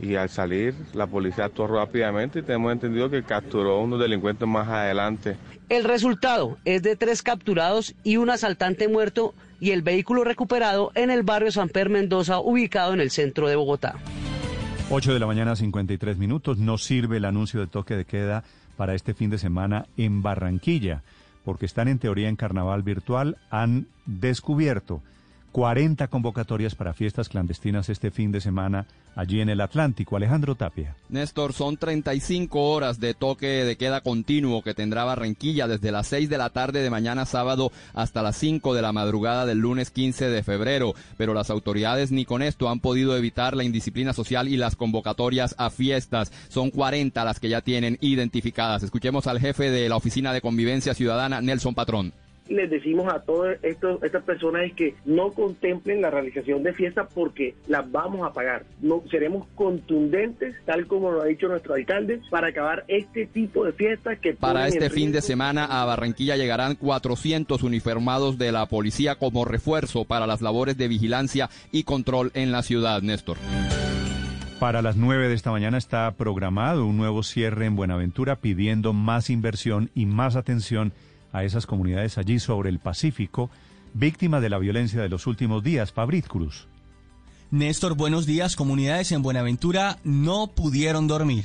y 0.00 0.16
al 0.16 0.28
salir 0.28 0.74
la 0.94 1.06
policía 1.06 1.46
actuó 1.46 1.66
rápidamente 1.68 2.40
y 2.40 2.42
tenemos 2.42 2.72
entendido 2.72 3.08
que 3.08 3.22
capturó 3.22 3.76
a 3.76 3.80
unos 3.80 4.00
delincuentes 4.00 4.46
más 4.48 4.68
adelante. 4.68 5.36
El 5.68 5.84
resultado 5.84 6.58
es 6.64 6.82
de 6.82 6.96
tres 6.96 7.22
capturados 7.22 7.94
y 8.04 8.18
un 8.18 8.30
asaltante 8.30 8.88
muerto 8.88 9.34
y 9.58 9.70
el 9.70 9.82
vehículo 9.82 10.22
recuperado 10.24 10.92
en 10.94 11.10
el 11.10 11.22
barrio 11.22 11.50
San 11.50 11.68
Per 11.68 11.88
Mendoza, 11.88 12.40
ubicado 12.40 12.94
en 12.94 13.00
el 13.00 13.10
centro 13.10 13.48
de 13.48 13.56
Bogotá. 13.56 13.96
8 14.90 15.14
de 15.14 15.18
la 15.18 15.26
mañana, 15.26 15.56
53 15.56 16.18
minutos. 16.18 16.58
No 16.58 16.78
sirve 16.78 17.16
el 17.16 17.24
anuncio 17.24 17.58
de 17.58 17.66
toque 17.66 17.96
de 17.96 18.04
queda 18.04 18.44
para 18.76 18.94
este 18.94 19.14
fin 19.14 19.30
de 19.30 19.38
semana 19.38 19.86
en 19.96 20.22
Barranquilla, 20.22 21.02
porque 21.44 21.66
están 21.66 21.88
en 21.88 21.98
teoría 21.98 22.28
en 22.28 22.36
carnaval 22.36 22.82
virtual. 22.82 23.36
Han 23.50 23.88
descubierto 24.04 25.02
40 25.56 26.08
convocatorias 26.08 26.74
para 26.74 26.92
fiestas 26.92 27.30
clandestinas 27.30 27.88
este 27.88 28.10
fin 28.10 28.30
de 28.30 28.42
semana 28.42 28.86
allí 29.14 29.40
en 29.40 29.48
el 29.48 29.62
Atlántico. 29.62 30.14
Alejandro 30.14 30.54
Tapia. 30.54 30.94
Néstor, 31.08 31.54
son 31.54 31.78
35 31.78 32.60
horas 32.60 33.00
de 33.00 33.14
toque 33.14 33.64
de 33.64 33.76
queda 33.76 34.02
continuo 34.02 34.60
que 34.60 34.74
tendrá 34.74 35.04
Barranquilla 35.04 35.66
desde 35.66 35.92
las 35.92 36.08
6 36.08 36.28
de 36.28 36.36
la 36.36 36.50
tarde 36.50 36.82
de 36.82 36.90
mañana 36.90 37.24
sábado 37.24 37.72
hasta 37.94 38.20
las 38.20 38.36
5 38.36 38.74
de 38.74 38.82
la 38.82 38.92
madrugada 38.92 39.46
del 39.46 39.60
lunes 39.60 39.90
15 39.90 40.28
de 40.28 40.42
febrero. 40.42 40.92
Pero 41.16 41.32
las 41.32 41.48
autoridades 41.48 42.12
ni 42.12 42.26
con 42.26 42.42
esto 42.42 42.68
han 42.68 42.80
podido 42.80 43.16
evitar 43.16 43.56
la 43.56 43.64
indisciplina 43.64 44.12
social 44.12 44.48
y 44.48 44.58
las 44.58 44.76
convocatorias 44.76 45.54
a 45.56 45.70
fiestas. 45.70 46.32
Son 46.50 46.68
40 46.68 47.24
las 47.24 47.40
que 47.40 47.48
ya 47.48 47.62
tienen 47.62 47.96
identificadas. 48.02 48.82
Escuchemos 48.82 49.26
al 49.26 49.40
jefe 49.40 49.70
de 49.70 49.88
la 49.88 49.96
Oficina 49.96 50.34
de 50.34 50.42
Convivencia 50.42 50.92
Ciudadana, 50.92 51.40
Nelson 51.40 51.74
Patrón 51.74 52.12
les 52.48 52.70
decimos 52.70 53.12
a 53.12 53.20
todas 53.20 53.58
estas 53.62 54.22
personas 54.24 54.64
es 54.64 54.74
que 54.74 54.94
no 55.04 55.32
contemplen 55.32 56.00
la 56.00 56.10
realización 56.10 56.62
de 56.62 56.72
fiestas 56.72 57.08
porque 57.14 57.54
las 57.66 57.90
vamos 57.90 58.26
a 58.26 58.32
pagar. 58.32 58.64
No 58.80 59.02
seremos 59.10 59.46
contundentes, 59.54 60.54
tal 60.64 60.86
como 60.86 61.10
lo 61.10 61.22
ha 61.22 61.26
dicho 61.26 61.48
nuestro 61.48 61.74
alcalde, 61.74 62.20
para 62.30 62.48
acabar 62.48 62.84
este 62.88 63.26
tipo 63.26 63.64
de 63.64 63.72
fiestas 63.72 64.18
que 64.18 64.34
para 64.34 64.68
este 64.68 64.90
fin 64.90 65.12
de 65.12 65.22
semana 65.22 65.64
a 65.64 65.84
Barranquilla 65.84 66.36
llegarán 66.36 66.76
400 66.76 67.62
uniformados 67.62 68.38
de 68.38 68.52
la 68.52 68.66
policía 68.66 69.16
como 69.16 69.44
refuerzo 69.44 70.04
para 70.04 70.26
las 70.26 70.42
labores 70.42 70.76
de 70.76 70.88
vigilancia 70.88 71.50
y 71.72 71.84
control 71.84 72.30
en 72.34 72.52
la 72.52 72.62
ciudad, 72.62 73.02
Néstor. 73.02 73.38
Para 74.58 74.80
las 74.80 74.96
9 74.96 75.28
de 75.28 75.34
esta 75.34 75.50
mañana 75.50 75.76
está 75.76 76.10
programado 76.12 76.86
un 76.86 76.96
nuevo 76.96 77.22
cierre 77.22 77.66
en 77.66 77.76
Buenaventura 77.76 78.36
pidiendo 78.36 78.94
más 78.94 79.28
inversión 79.28 79.90
y 79.94 80.06
más 80.06 80.34
atención 80.34 80.94
a 81.36 81.44
esas 81.44 81.66
comunidades 81.66 82.16
allí 82.16 82.38
sobre 82.38 82.70
el 82.70 82.78
Pacífico, 82.78 83.50
víctimas 83.92 84.40
de 84.40 84.48
la 84.48 84.58
violencia 84.58 85.02
de 85.02 85.08
los 85.08 85.26
últimos 85.26 85.62
días. 85.62 85.92
Fabrit 85.92 86.26
Cruz. 86.26 86.66
Néstor, 87.50 87.94
buenos 87.94 88.26
días. 88.26 88.56
Comunidades 88.56 89.12
en 89.12 89.22
Buenaventura 89.22 89.98
no 90.02 90.48
pudieron 90.48 91.06
dormir. 91.06 91.44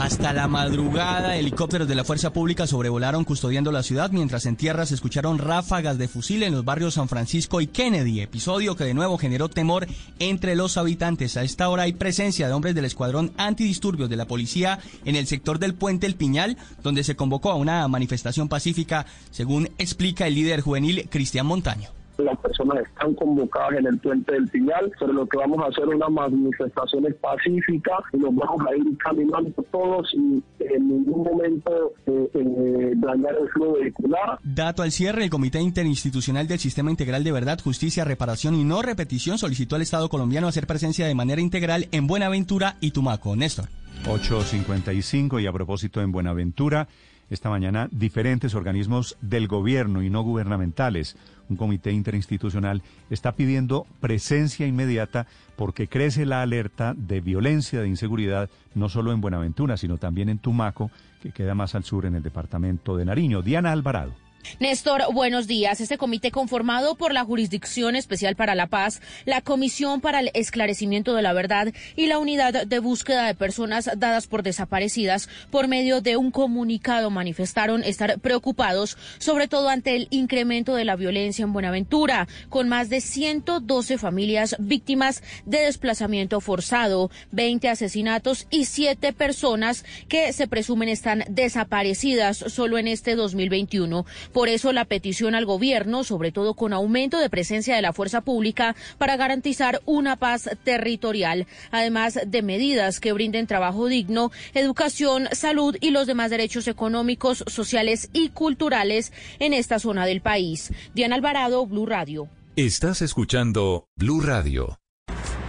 Hasta 0.00 0.34
la 0.34 0.46
madrugada, 0.46 1.36
helicópteros 1.36 1.88
de 1.88 1.94
la 1.94 2.04
Fuerza 2.04 2.30
Pública 2.30 2.66
sobrevolaron 2.66 3.24
custodiando 3.24 3.72
la 3.72 3.82
ciudad, 3.82 4.10
mientras 4.10 4.44
en 4.44 4.56
tierra 4.56 4.84
se 4.84 4.94
escucharon 4.94 5.38
ráfagas 5.38 5.96
de 5.96 6.06
fusil 6.06 6.42
en 6.42 6.52
los 6.52 6.66
barrios 6.66 6.94
San 6.94 7.08
Francisco 7.08 7.62
y 7.62 7.66
Kennedy, 7.66 8.20
episodio 8.20 8.76
que 8.76 8.84
de 8.84 8.92
nuevo 8.92 9.16
generó 9.16 9.48
temor 9.48 9.86
entre 10.18 10.54
los 10.54 10.76
habitantes. 10.76 11.38
A 11.38 11.44
esta 11.44 11.70
hora 11.70 11.84
hay 11.84 11.94
presencia 11.94 12.46
de 12.46 12.52
hombres 12.52 12.74
del 12.74 12.84
escuadrón 12.84 13.32
antidisturbios 13.38 14.10
de 14.10 14.16
la 14.16 14.26
policía 14.26 14.78
en 15.06 15.16
el 15.16 15.26
sector 15.26 15.58
del 15.58 15.74
puente 15.74 16.06
El 16.06 16.14
Piñal, 16.14 16.58
donde 16.82 17.02
se 17.02 17.16
convocó 17.16 17.50
a 17.50 17.56
una 17.56 17.88
manifestación 17.88 18.48
pacífica, 18.48 19.06
según 19.30 19.70
explica 19.78 20.26
el 20.26 20.34
líder 20.34 20.60
juvenil 20.60 21.08
Cristian 21.10 21.46
Montaño. 21.46 21.88
Las 22.18 22.38
personas 22.38 22.78
están 22.86 23.14
convocadas 23.14 23.78
en 23.78 23.86
el 23.86 23.98
puente 23.98 24.32
del 24.32 24.48
Piñal, 24.48 24.90
pero 24.98 25.12
lo 25.12 25.26
que 25.26 25.36
vamos 25.38 25.58
a 25.60 25.68
hacer 25.68 25.84
es 25.84 25.94
una 25.94 26.08
manifestaciones 26.08 27.14
pacíficas 27.16 28.00
y 28.12 28.18
nos 28.18 28.34
vamos 28.34 28.66
a 28.66 28.76
ir 28.76 28.96
caminando 28.98 29.50
todos 29.70 30.12
y 30.14 30.42
en 30.60 30.88
ningún 30.88 31.24
momento 31.24 31.92
eh, 32.06 32.30
eh, 32.34 32.92
dañar 32.96 33.34
el 33.40 33.48
flujo 33.50 33.74
vehicular. 33.74 34.38
Dato 34.42 34.82
al 34.82 34.92
cierre, 34.92 35.24
el 35.24 35.30
Comité 35.30 35.60
Interinstitucional 35.60 36.46
del 36.48 36.58
Sistema 36.58 36.90
Integral 36.90 37.24
de 37.24 37.32
Verdad, 37.32 37.60
Justicia, 37.62 38.04
Reparación 38.04 38.54
y 38.54 38.64
No 38.64 38.82
Repetición 38.82 39.38
solicitó 39.38 39.76
al 39.76 39.82
Estado 39.82 40.08
colombiano 40.08 40.48
hacer 40.48 40.66
presencia 40.66 41.06
de 41.06 41.14
manera 41.14 41.40
integral 41.40 41.88
en 41.92 42.06
Buenaventura 42.06 42.76
y 42.80 42.92
Tumaco. 42.92 43.36
Néstor. 43.36 43.66
8.55 44.04 45.42
y 45.42 45.46
a 45.46 45.52
propósito 45.52 46.00
en 46.00 46.12
Buenaventura, 46.12 46.86
esta 47.28 47.50
mañana 47.50 47.88
diferentes 47.90 48.54
organismos 48.54 49.16
del 49.20 49.48
gobierno 49.48 50.02
y 50.02 50.10
no 50.10 50.22
gubernamentales, 50.22 51.16
un 51.48 51.56
comité 51.56 51.92
interinstitucional, 51.92 52.82
está 53.10 53.32
pidiendo 53.32 53.86
presencia 54.00 54.66
inmediata 54.66 55.26
porque 55.56 55.88
crece 55.88 56.26
la 56.26 56.42
alerta 56.42 56.94
de 56.96 57.20
violencia, 57.20 57.80
de 57.80 57.88
inseguridad, 57.88 58.50
no 58.74 58.88
solo 58.88 59.12
en 59.12 59.20
Buenaventura, 59.20 59.76
sino 59.76 59.98
también 59.98 60.28
en 60.28 60.38
Tumaco, 60.38 60.90
que 61.22 61.32
queda 61.32 61.54
más 61.54 61.74
al 61.74 61.84
sur 61.84 62.06
en 62.06 62.14
el 62.14 62.22
departamento 62.22 62.96
de 62.96 63.04
Nariño. 63.04 63.42
Diana 63.42 63.72
Alvarado. 63.72 64.25
Néstor, 64.60 65.02
buenos 65.12 65.46
días. 65.46 65.80
Este 65.80 65.98
comité 65.98 66.30
conformado 66.30 66.94
por 66.94 67.12
la 67.12 67.24
Jurisdicción 67.24 67.96
Especial 67.96 68.36
para 68.36 68.54
la 68.54 68.66
Paz, 68.66 69.00
la 69.24 69.40
Comisión 69.40 70.00
para 70.00 70.20
el 70.20 70.30
Esclarecimiento 70.34 71.14
de 71.14 71.22
la 71.22 71.32
Verdad 71.32 71.72
y 71.94 72.06
la 72.06 72.18
Unidad 72.18 72.66
de 72.66 72.78
Búsqueda 72.78 73.26
de 73.26 73.34
Personas 73.34 73.90
dadas 73.96 74.26
por 74.26 74.42
desaparecidas, 74.42 75.28
por 75.50 75.68
medio 75.68 76.00
de 76.00 76.16
un 76.16 76.30
comunicado 76.30 77.10
manifestaron 77.10 77.84
estar 77.84 78.18
preocupados, 78.20 78.96
sobre 79.18 79.48
todo 79.48 79.68
ante 79.68 79.96
el 79.96 80.08
incremento 80.10 80.74
de 80.74 80.84
la 80.84 80.96
violencia 80.96 81.42
en 81.42 81.52
Buenaventura, 81.52 82.28
con 82.48 82.68
más 82.68 82.88
de 82.88 83.00
112 83.00 83.98
familias 83.98 84.56
víctimas 84.58 85.22
de 85.44 85.58
desplazamiento 85.58 86.40
forzado, 86.40 87.10
20 87.32 87.68
asesinatos 87.68 88.46
y 88.50 88.64
7 88.64 89.12
personas 89.12 89.84
que 90.08 90.32
se 90.32 90.46
presumen 90.46 90.88
están 90.88 91.24
desaparecidas 91.28 92.38
solo 92.38 92.78
en 92.78 92.88
este 92.88 93.16
2021. 93.16 94.06
Por 94.36 94.50
eso 94.50 94.70
la 94.74 94.84
petición 94.84 95.34
al 95.34 95.46
gobierno, 95.46 96.04
sobre 96.04 96.30
todo 96.30 96.52
con 96.52 96.74
aumento 96.74 97.18
de 97.20 97.30
presencia 97.30 97.74
de 97.74 97.80
la 97.80 97.94
fuerza 97.94 98.20
pública 98.20 98.76
para 98.98 99.16
garantizar 99.16 99.80
una 99.86 100.16
paz 100.16 100.50
territorial, 100.62 101.46
además 101.70 102.18
de 102.26 102.42
medidas 102.42 103.00
que 103.00 103.14
brinden 103.14 103.46
trabajo 103.46 103.86
digno, 103.86 104.32
educación, 104.52 105.26
salud 105.32 105.78
y 105.80 105.90
los 105.90 106.06
demás 106.06 106.28
derechos 106.28 106.68
económicos, 106.68 107.44
sociales 107.46 108.10
y 108.12 108.28
culturales 108.28 109.10
en 109.38 109.54
esta 109.54 109.78
zona 109.78 110.04
del 110.04 110.20
país. 110.20 110.70
Diana 110.92 111.14
Alvarado, 111.14 111.66
Blue 111.66 111.86
Radio. 111.86 112.28
Estás 112.56 113.00
escuchando 113.00 113.86
Blue 113.96 114.20
Radio. 114.20 114.76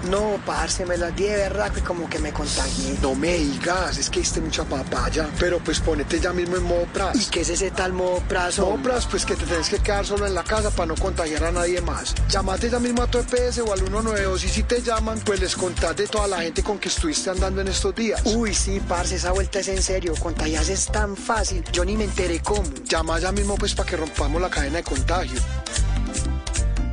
No, 0.09 0.39
parce, 0.45 0.85
me 0.85 0.97
la 0.97 1.11
di 1.11 1.23
de 1.23 1.35
verdad 1.35 1.71
que 1.71 1.81
como 1.81 2.09
que 2.09 2.19
me 2.19 2.31
contagié. 2.31 2.97
No 3.01 3.13
me 3.13 3.37
digas, 3.37 3.97
es 3.97 4.09
que 4.09 4.19
diste 4.19 4.39
mucha 4.39 4.63
papaya. 4.63 5.29
Pero 5.39 5.59
pues 5.59 5.79
ponete 5.79 6.19
ya 6.19 6.31
mismo 6.31 6.55
en 6.55 6.63
modo 6.63 6.85
pras. 6.93 7.15
¿Y 7.15 7.25
qué 7.25 7.41
es 7.41 7.49
ese 7.49 7.71
tal 7.71 7.93
modo 7.93 8.21
pras? 8.27 8.59
Modo 8.59 8.77
pras, 8.81 9.05
pues 9.05 9.25
que 9.25 9.35
te 9.35 9.45
tenés 9.45 9.69
que 9.69 9.79
quedar 9.79 10.05
solo 10.05 10.25
en 10.25 10.33
la 10.33 10.43
casa 10.43 10.71
para 10.71 10.87
no 10.87 10.95
contagiar 10.95 11.43
a 11.43 11.51
nadie 11.51 11.81
más. 11.81 12.15
Llamate 12.29 12.69
ya 12.69 12.79
mismo 12.79 13.01
a 13.01 13.07
tu 13.07 13.17
EPS 13.17 13.59
o 13.59 13.73
al 13.73 13.79
192 13.79 14.43
y 14.45 14.49
si 14.49 14.63
te 14.63 14.81
llaman, 14.81 15.19
pues 15.25 15.39
les 15.39 15.55
contás 15.55 15.95
de 15.95 16.07
toda 16.07 16.27
la 16.27 16.41
gente 16.41 16.63
con 16.63 16.79
que 16.79 16.87
estuviste 16.87 17.29
andando 17.29 17.61
en 17.61 17.67
estos 17.67 17.93
días. 17.93 18.21
Uy, 18.25 18.53
sí, 18.53 18.81
parce, 18.87 19.15
esa 19.15 19.31
vuelta 19.31 19.59
es 19.59 19.67
en 19.67 19.81
serio. 19.81 20.13
Contagiarse 20.19 20.73
es 20.73 20.85
tan 20.85 21.17
fácil. 21.17 21.63
Yo 21.73 21.83
ni 21.83 21.97
me 21.97 22.05
enteré 22.05 22.39
cómo. 22.41 22.63
Llama 22.85 23.19
ya 23.19 23.31
mismo 23.31 23.55
pues 23.55 23.75
para 23.75 23.89
que 23.89 23.97
rompamos 23.97 24.41
la 24.41 24.49
cadena 24.49 24.77
de 24.77 24.83
contagio. 24.83 25.39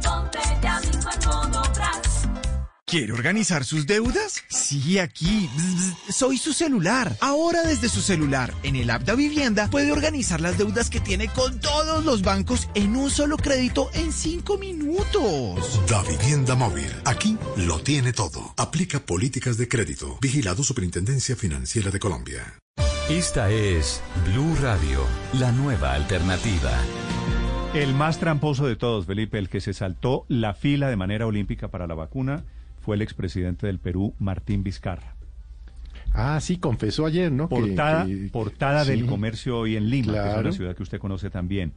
Ponte 0.03 0.39
ya 0.63 0.81
mismo 0.81 1.11
en 1.11 1.29
modo 1.29 1.63
Braz. 1.63 1.64
¿Quiere 2.87 3.15
organizar 3.15 3.65
sus 3.65 3.87
deudas? 3.87 4.43
Sí, 4.51 4.99
aquí. 4.99 5.49
Bzz, 5.57 6.15
Soy 6.15 6.37
su 6.37 6.53
celular. 6.53 7.17
Ahora 7.21 7.63
desde 7.63 7.89
su 7.89 8.03
celular, 8.03 8.53
en 8.63 8.77
el 8.77 8.91
app 8.91 9.03
de 9.03 9.17
Vivienda, 9.17 9.69
puede 9.71 9.91
organizar 9.91 10.43
las 10.43 10.59
deudas 10.59 10.91
que 10.91 11.01
tiene 11.01 11.29
con 11.29 11.61
todos 11.61 12.05
los 12.05 12.21
bancos 12.23 12.69
en 12.75 12.95
un 12.95 13.11
solo 13.11 13.39
crédito 13.39 13.89
en 13.95 14.13
cinco 14.13 14.59
minutos. 14.59 15.81
Da 15.89 16.03
Vivienda 16.03 16.55
Móvil. 16.57 16.91
Aquí 17.07 17.39
lo 17.57 17.81
tiene 17.81 18.13
todo. 18.13 18.53
Aplica 18.59 19.01
políticas 19.01 19.57
de 19.57 19.67
crédito. 19.67 20.19
Vigilado 20.21 20.63
Superintendencia 20.63 21.37
Financiera 21.37 21.91
de 21.91 21.99
Colombia. 21.99 22.59
Esta 23.09 23.51
es 23.51 24.03
Blue 24.27 24.57
Radio, 24.61 25.07
la 25.33 25.53
nueva 25.53 25.95
alternativa. 25.95 26.73
El 27.75 27.95
más 27.95 28.19
tramposo 28.19 28.67
de 28.67 28.77
todos, 28.77 29.07
Felipe, 29.07 29.39
el 29.39 29.49
que 29.49 29.61
se 29.61 29.73
saltó 29.73 30.27
la 30.29 30.55
fila 30.55 30.89
de 30.89 30.97
manera 30.97 31.27
olímpica 31.27 31.69
para 31.69 31.87
la 31.87 31.95
vacuna, 31.95 32.45
fue 32.85 32.97
el 32.97 33.03
expresidente 33.03 33.67
del 33.67 33.79
Perú, 33.79 34.15
Martín 34.19 34.63
Vizcarra. 34.63 35.15
Ah, 36.13 36.39
sí, 36.41 36.59
confesó 36.59 37.07
ayer, 37.07 37.33
¿no? 37.33 37.49
Portada, 37.49 38.07
que- 38.07 38.29
portada 38.31 38.85
sí. 38.85 38.91
del 38.93 39.07
comercio 39.07 39.59
hoy 39.59 39.77
en 39.77 39.89
Lima, 39.91 40.13
que 40.13 40.31
es 40.31 40.37
una 40.37 40.53
ciudad 40.53 40.77
que 40.77 40.83
usted 40.83 40.99
conoce 40.99 41.31
también. 41.31 41.73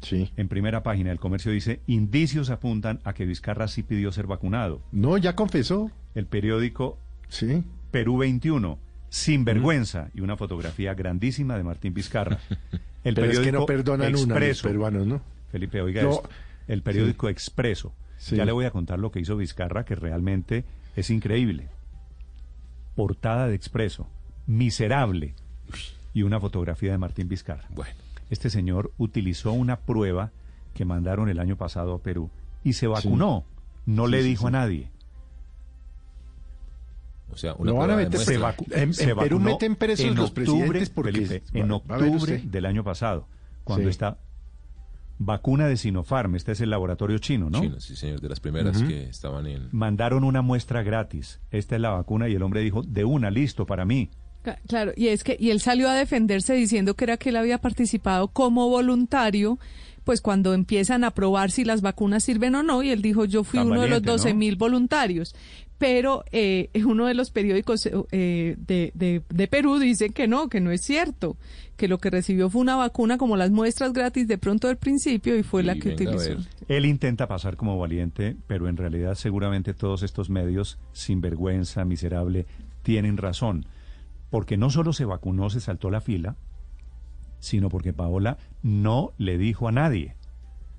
Sí. 0.00 0.30
En 0.36 0.48
primera 0.48 0.82
página 0.82 1.10
del 1.10 1.20
comercio 1.20 1.52
dice, 1.52 1.80
indicios 1.86 2.50
apuntan 2.50 3.00
a 3.04 3.12
que 3.14 3.24
Vizcarra 3.26 3.68
sí 3.68 3.82
pidió 3.82 4.12
ser 4.12 4.26
vacunado. 4.26 4.82
No, 4.92 5.16
ya 5.18 5.34
confesó. 5.36 5.90
El 6.14 6.26
periódico 6.26 6.98
sí. 7.28 7.62
Perú 7.90 8.18
21, 8.18 8.78
sin 9.08 9.44
vergüenza, 9.44 10.08
y 10.14 10.20
una 10.20 10.36
fotografía 10.36 10.94
grandísima 10.94 11.56
de 11.56 11.62
Martín 11.64 11.94
Vizcarra. 11.94 12.38
El 13.04 13.14
Pero 13.14 13.30
es 13.30 13.38
que 13.38 13.52
no 13.52 13.66
perdonan 13.66 14.08
una 14.08 14.14
los 14.14 14.22
Expreso. 14.22 14.66
peruanos, 14.68 15.06
¿no? 15.06 15.20
Felipe, 15.52 15.80
oiga 15.80 16.02
Yo- 16.02 16.10
esto. 16.10 16.28
El 16.66 16.82
periódico 16.82 17.28
Expreso. 17.28 17.94
Sí. 18.26 18.34
Ya 18.36 18.44
le 18.44 18.50
voy 18.52 18.64
a 18.64 18.72
contar 18.72 18.98
lo 18.98 19.12
que 19.12 19.20
hizo 19.20 19.36
Vizcarra, 19.36 19.84
que 19.84 19.94
realmente 19.94 20.64
es 20.96 21.10
increíble. 21.10 21.68
Portada 22.96 23.46
de 23.46 23.54
Expreso. 23.54 24.08
Miserable. 24.48 25.34
Y 26.12 26.22
una 26.22 26.40
fotografía 26.40 26.90
de 26.90 26.98
Martín 26.98 27.28
Vizcarra. 27.28 27.68
Bueno. 27.70 27.92
Este 28.28 28.50
señor 28.50 28.90
utilizó 28.98 29.52
una 29.52 29.76
prueba 29.76 30.32
que 30.74 30.84
mandaron 30.84 31.28
el 31.28 31.38
año 31.38 31.54
pasado 31.56 31.94
a 31.94 31.98
Perú 32.02 32.28
y 32.64 32.72
se 32.72 32.88
vacunó. 32.88 33.44
No 33.86 34.06
Sí, 34.06 34.10
le 34.10 34.22
sí, 34.22 34.28
dijo 34.30 34.42
sí. 34.42 34.46
a 34.48 34.50
nadie. 34.50 34.90
O 37.32 37.36
sea, 37.36 37.54
una 37.54 37.70
Lo 37.70 37.76
van 37.76 37.90
a 37.90 37.94
prueba 37.94 38.10
meter- 38.10 38.26
demuestra- 38.26 38.34
se 38.56 38.64
vacu- 38.64 39.04
en- 39.04 39.10
en 39.10 39.16
Perú 39.18 39.38
meten 39.40 39.76
presos 39.76 40.16
los 40.16 40.30
presidentes 40.32 40.90
porque- 40.90 41.12
Felipe, 41.12 41.42
en 41.52 41.70
octubre 41.70 42.38
del 42.44 42.66
año 42.66 42.82
pasado, 42.82 43.26
cuando 43.64 43.84
Sí. 43.84 43.90
está 43.90 44.18
vacuna 45.18 45.66
de 45.66 45.76
Sinopharm, 45.76 46.36
este 46.36 46.52
es 46.52 46.60
el 46.60 46.70
laboratorio 46.70 47.18
chino, 47.18 47.50
¿no? 47.50 47.60
Chino, 47.60 47.80
sí, 47.80 47.96
señor, 47.96 48.20
de 48.20 48.28
las 48.28 48.40
primeras 48.40 48.82
que 48.82 49.04
estaban 49.04 49.46
en... 49.46 49.68
Mandaron 49.72 50.24
una 50.24 50.42
muestra 50.42 50.82
gratis. 50.82 51.40
Esta 51.50 51.76
es 51.76 51.80
la 51.80 51.90
vacuna 51.90 52.28
y 52.28 52.34
el 52.34 52.42
hombre 52.42 52.60
dijo, 52.60 52.82
de 52.82 53.04
una, 53.04 53.30
listo, 53.30 53.66
para 53.66 53.84
mí. 53.84 54.10
Claro, 54.68 54.92
y 54.96 55.08
es 55.08 55.24
que 55.24 55.36
y 55.40 55.50
él 55.50 55.60
salió 55.60 55.88
a 55.88 55.94
defenderse 55.94 56.54
diciendo 56.54 56.94
que 56.94 57.04
era 57.04 57.16
que 57.16 57.30
él 57.30 57.36
había 57.36 57.58
participado 57.58 58.28
como 58.28 58.68
voluntario, 58.68 59.58
pues 60.06 60.20
cuando 60.20 60.54
empiezan 60.54 61.02
a 61.02 61.10
probar 61.10 61.50
si 61.50 61.64
las 61.64 61.82
vacunas 61.82 62.22
sirven 62.22 62.54
o 62.54 62.62
no, 62.62 62.80
y 62.80 62.90
él 62.90 63.02
dijo 63.02 63.24
yo 63.24 63.42
fui 63.42 63.58
Tan 63.58 63.66
uno 63.66 63.80
de 63.80 63.88
los 63.88 64.02
valiente, 64.02 64.10
12 64.12 64.32
¿no? 64.32 64.38
mil 64.38 64.54
voluntarios. 64.54 65.34
Pero 65.78 66.24
eh, 66.30 66.70
uno 66.86 67.06
de 67.06 67.14
los 67.14 67.32
periódicos 67.32 67.86
eh, 68.12 68.54
de, 68.56 68.92
de, 68.94 69.22
de 69.28 69.48
Perú 69.48 69.80
dice 69.80 70.10
que 70.10 70.28
no, 70.28 70.48
que 70.48 70.60
no 70.60 70.70
es 70.70 70.82
cierto, 70.82 71.36
que 71.76 71.88
lo 71.88 71.98
que 71.98 72.10
recibió 72.10 72.48
fue 72.48 72.60
una 72.60 72.76
vacuna 72.76 73.18
como 73.18 73.36
las 73.36 73.50
muestras 73.50 73.92
gratis 73.92 74.28
de 74.28 74.38
pronto 74.38 74.68
del 74.68 74.76
principio 74.76 75.36
y 75.36 75.42
fue 75.42 75.64
la 75.64 75.74
que 75.74 75.88
utilizó. 75.88 76.36
Él 76.68 76.86
intenta 76.86 77.26
pasar 77.26 77.56
como 77.56 77.76
valiente, 77.76 78.36
pero 78.46 78.68
en 78.68 78.76
realidad 78.76 79.16
seguramente 79.16 79.74
todos 79.74 80.04
estos 80.04 80.30
medios, 80.30 80.78
sin 80.92 81.20
vergüenza, 81.20 81.84
miserable, 81.84 82.46
tienen 82.84 83.16
razón. 83.16 83.66
Porque 84.30 84.56
no 84.56 84.70
solo 84.70 84.92
se 84.92 85.04
vacunó, 85.04 85.50
se 85.50 85.58
saltó 85.58 85.90
la 85.90 86.00
fila, 86.00 86.36
sino 87.38 87.68
porque 87.68 87.92
Paola 87.92 88.38
no 88.62 89.12
le 89.18 89.38
dijo 89.38 89.68
a 89.68 89.72
nadie. 89.72 90.14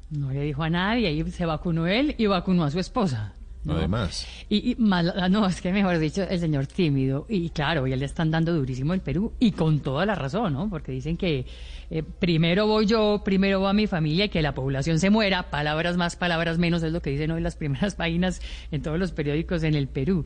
No 0.09 0.31
le 0.31 0.41
dijo 0.41 0.63
a 0.63 0.69
nadie, 0.69 1.11
y 1.11 1.23
se 1.31 1.45
vacunó 1.45 1.87
él 1.87 2.15
y 2.17 2.25
vacunó 2.27 2.63
a 2.63 2.71
su 2.71 2.79
esposa. 2.79 3.33
¿no? 3.63 3.73
Además. 3.73 4.25
Y, 4.47 4.71
y 4.71 4.75
mal- 4.75 5.13
no, 5.29 5.45
es 5.45 5.59
que 5.59 5.73
mejor 5.73 5.99
dicho, 5.99 6.23
el 6.23 6.39
señor 6.39 6.67
tímido, 6.67 7.25
y 7.27 7.49
claro, 7.49 7.85
y 7.85 7.91
él 7.91 7.99
le 7.99 8.05
están 8.05 8.31
dando 8.31 8.53
durísimo 8.53 8.93
el 8.93 9.01
Perú, 9.01 9.33
y 9.39 9.51
con 9.51 9.81
toda 9.81 10.05
la 10.05 10.15
razón, 10.15 10.53
¿no? 10.53 10.69
Porque 10.69 10.93
dicen 10.93 11.17
que 11.17 11.45
eh, 11.89 12.03
primero 12.03 12.65
voy 12.67 12.85
yo, 12.85 13.21
primero 13.25 13.59
va 13.59 13.73
mi 13.73 13.85
familia, 13.87 14.25
y 14.25 14.29
que 14.29 14.41
la 14.41 14.53
población 14.53 14.99
se 14.99 15.09
muera, 15.09 15.49
palabras 15.49 15.97
más, 15.97 16.15
palabras 16.15 16.57
menos, 16.57 16.81
es 16.83 16.93
lo 16.93 17.01
que 17.01 17.09
dicen 17.09 17.31
hoy 17.31 17.41
las 17.41 17.57
primeras 17.57 17.95
páginas 17.95 18.41
en 18.71 18.81
todos 18.81 18.97
los 18.97 19.11
periódicos 19.11 19.63
en 19.63 19.75
el 19.75 19.89
Perú. 19.89 20.23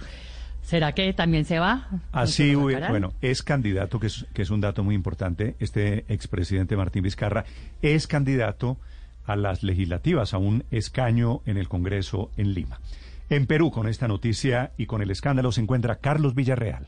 ¿Será 0.71 0.93
que 0.93 1.11
también 1.11 1.43
se 1.43 1.59
va? 1.59 1.89
Así, 2.13 2.55
bueno, 2.55 3.11
es 3.21 3.43
candidato, 3.43 3.99
que 3.99 4.07
es, 4.07 4.25
que 4.33 4.41
es 4.41 4.51
un 4.51 4.61
dato 4.61 4.85
muy 4.85 4.95
importante, 4.95 5.55
este 5.59 6.05
expresidente 6.07 6.77
Martín 6.77 7.03
Vizcarra 7.03 7.43
es 7.81 8.07
candidato 8.07 8.77
a 9.25 9.35
las 9.35 9.63
legislativas, 9.63 10.33
a 10.33 10.37
un 10.37 10.63
escaño 10.71 11.41
en 11.45 11.57
el 11.57 11.67
Congreso 11.67 12.31
en 12.37 12.53
Lima. 12.53 12.79
En 13.29 13.47
Perú, 13.47 13.69
con 13.69 13.89
esta 13.89 14.07
noticia 14.07 14.71
y 14.77 14.85
con 14.85 15.01
el 15.01 15.11
escándalo, 15.11 15.51
se 15.51 15.59
encuentra 15.59 15.97
Carlos 15.97 16.35
Villarreal. 16.35 16.87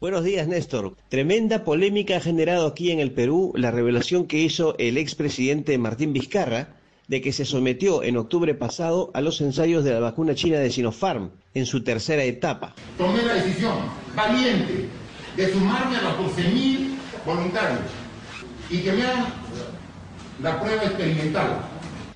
Buenos 0.00 0.24
días, 0.24 0.48
Néstor. 0.48 0.96
Tremenda 1.10 1.62
polémica 1.62 2.16
ha 2.16 2.20
generado 2.20 2.66
aquí 2.66 2.90
en 2.90 3.00
el 3.00 3.10
Perú 3.10 3.52
la 3.54 3.70
revelación 3.70 4.24
que 4.24 4.38
hizo 4.38 4.76
el 4.78 4.96
expresidente 4.96 5.76
Martín 5.76 6.14
Vizcarra 6.14 6.68
de 7.06 7.20
que 7.20 7.34
se 7.34 7.44
sometió 7.44 8.02
en 8.02 8.16
octubre 8.16 8.54
pasado 8.54 9.10
a 9.12 9.20
los 9.20 9.42
ensayos 9.42 9.84
de 9.84 9.92
la 9.92 10.00
vacuna 10.00 10.34
china 10.34 10.58
de 10.58 10.70
Sinopharm 10.70 11.32
en 11.54 11.66
su 11.66 11.82
tercera 11.82 12.24
etapa. 12.24 12.74
tomé 12.96 13.22
la 13.22 13.34
decisión 13.34 13.74
valiente 14.14 14.88
de 15.36 15.52
sumarme 15.52 15.96
a 15.96 16.02
los 16.02 16.36
12.000 16.36 16.94
voluntarios 17.24 17.80
y 18.70 18.78
que 18.78 18.92
me 18.92 19.02
hagan 19.02 19.26
la 20.42 20.60
prueba 20.60 20.84
experimental. 20.84 21.60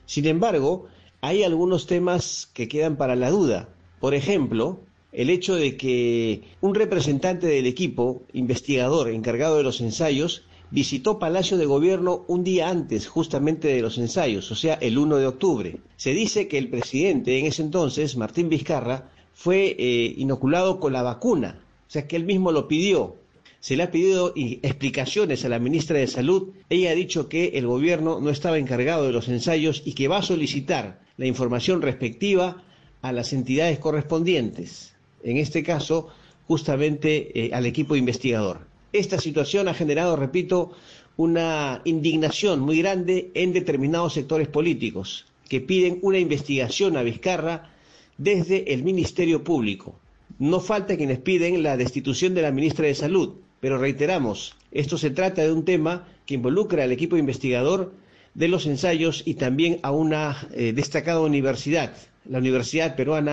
Sin 0.07 0.27
embargo, 0.27 0.87
hay 1.21 1.43
algunos 1.43 1.87
temas 1.87 2.49
que 2.53 2.69
quedan 2.69 2.97
para 2.97 3.17
la 3.17 3.31
duda. 3.31 3.69
Por 4.01 4.15
ejemplo, 4.15 4.81
el 5.13 5.31
hecho 5.31 5.55
de 5.55 5.77
que 5.77 6.43
un 6.61 6.75
representante 6.75 7.47
del 7.47 7.67
equipo 7.67 8.23
investigador 8.33 9.11
encargado 9.11 9.57
de 9.57 9.63
los 9.63 9.81
ensayos 9.81 10.45
visitó 10.71 11.19
Palacio 11.19 11.57
de 11.57 11.67
Gobierno 11.67 12.25
un 12.27 12.43
día 12.43 12.69
antes 12.69 13.07
justamente 13.07 13.69
de 13.69 13.81
los 13.81 13.97
ensayos, 13.97 14.51
o 14.51 14.57
sea, 14.57 14.75
el 14.75 14.99
1 14.99 15.19
de 15.19 15.27
octubre. 15.27 15.77
Se 15.97 16.13
dice 16.13 16.49
que 16.49 16.59
el 16.59 16.69
presidente 16.69 17.39
en 17.39 17.47
ese 17.47 17.63
entonces, 17.63 18.17
Martín 18.17 18.49
Vizcarra, 18.49 19.11
fue 19.35 19.77
eh, 19.79 20.15
inoculado 20.17 20.81
con 20.81 20.93
la 20.93 21.03
vacuna, 21.03 21.61
o 21.87 21.91
sea, 21.91 22.07
que 22.07 22.17
él 22.17 22.25
mismo 22.25 22.53
lo 22.53 22.69
pidió. 22.69 23.17
Se 23.61 23.77
le 23.77 23.83
ha 23.83 23.91
pedido 23.91 24.33
explicaciones 24.37 25.45
a 25.45 25.49
la 25.49 25.59
ministra 25.59 25.99
de 25.99 26.07
Salud. 26.07 26.51
Ella 26.69 26.91
ha 26.91 26.95
dicho 26.95 27.31
que 27.31 27.53
el 27.55 27.67
gobierno 27.67 28.21
no 28.21 28.29
estaba 28.29 28.59
encargado 28.59 29.07
de 29.07 29.13
los 29.13 29.29
ensayos 29.29 29.83
y 29.87 29.95
que 29.95 30.07
va 30.07 30.19
a 30.19 30.23
solicitar 30.23 31.01
la 31.17 31.27
información 31.27 31.81
respectiva 31.81 32.63
a 33.01 33.13
las 33.13 33.33
entidades 33.33 33.79
correspondientes. 33.79 34.95
En 35.23 35.39
este 35.39 35.63
caso, 35.63 36.09
justamente 36.47 37.47
eh, 37.47 37.55
al 37.55 37.65
equipo 37.65 37.97
investigador. 37.97 38.67
Esta 38.93 39.19
situación 39.19 39.69
ha 39.69 39.75
generado, 39.75 40.17
repito, 40.17 40.73
una 41.17 41.81
indignación 41.85 42.61
muy 42.61 42.79
grande 42.79 43.31
en 43.35 43.53
determinados 43.53 44.13
sectores 44.13 44.49
políticos 44.49 45.27
que 45.49 45.61
piden 45.61 45.99
una 46.03 46.19
investigación 46.19 46.97
a 46.97 47.03
Vizcarra 47.03 47.74
desde 48.19 48.73
el 48.73 48.83
Ministerio 48.83 49.45
Público. 49.45 49.99
No 50.39 50.61
falta 50.61 50.97
quienes 50.97 51.19
piden 51.19 51.63
la 51.63 51.77
destitución 51.77 52.35
de 52.35 52.43
la 52.43 52.53
ministra 52.53 52.87
de 52.87 52.95
Salud, 52.95 53.35
pero 53.61 53.79
reiteramos, 53.79 54.57
esto 54.73 54.99
se 54.99 55.11
trata 55.11 55.43
de 55.43 55.53
un 55.53 55.65
tema 55.65 56.09
que 56.27 56.35
involucra 56.35 56.85
al 56.85 56.93
equipo 56.93 57.17
investigador 57.17 57.93
de 58.35 58.49
los 58.49 58.67
ensayos 58.67 59.23
y 59.25 59.35
también 59.35 59.79
a 59.83 59.93
una 59.93 60.49
eh, 60.53 60.73
destacada 60.75 61.21
universidad, 61.21 61.95
la 62.29 62.39
Universidad 62.39 62.97
Peruana 62.97 63.33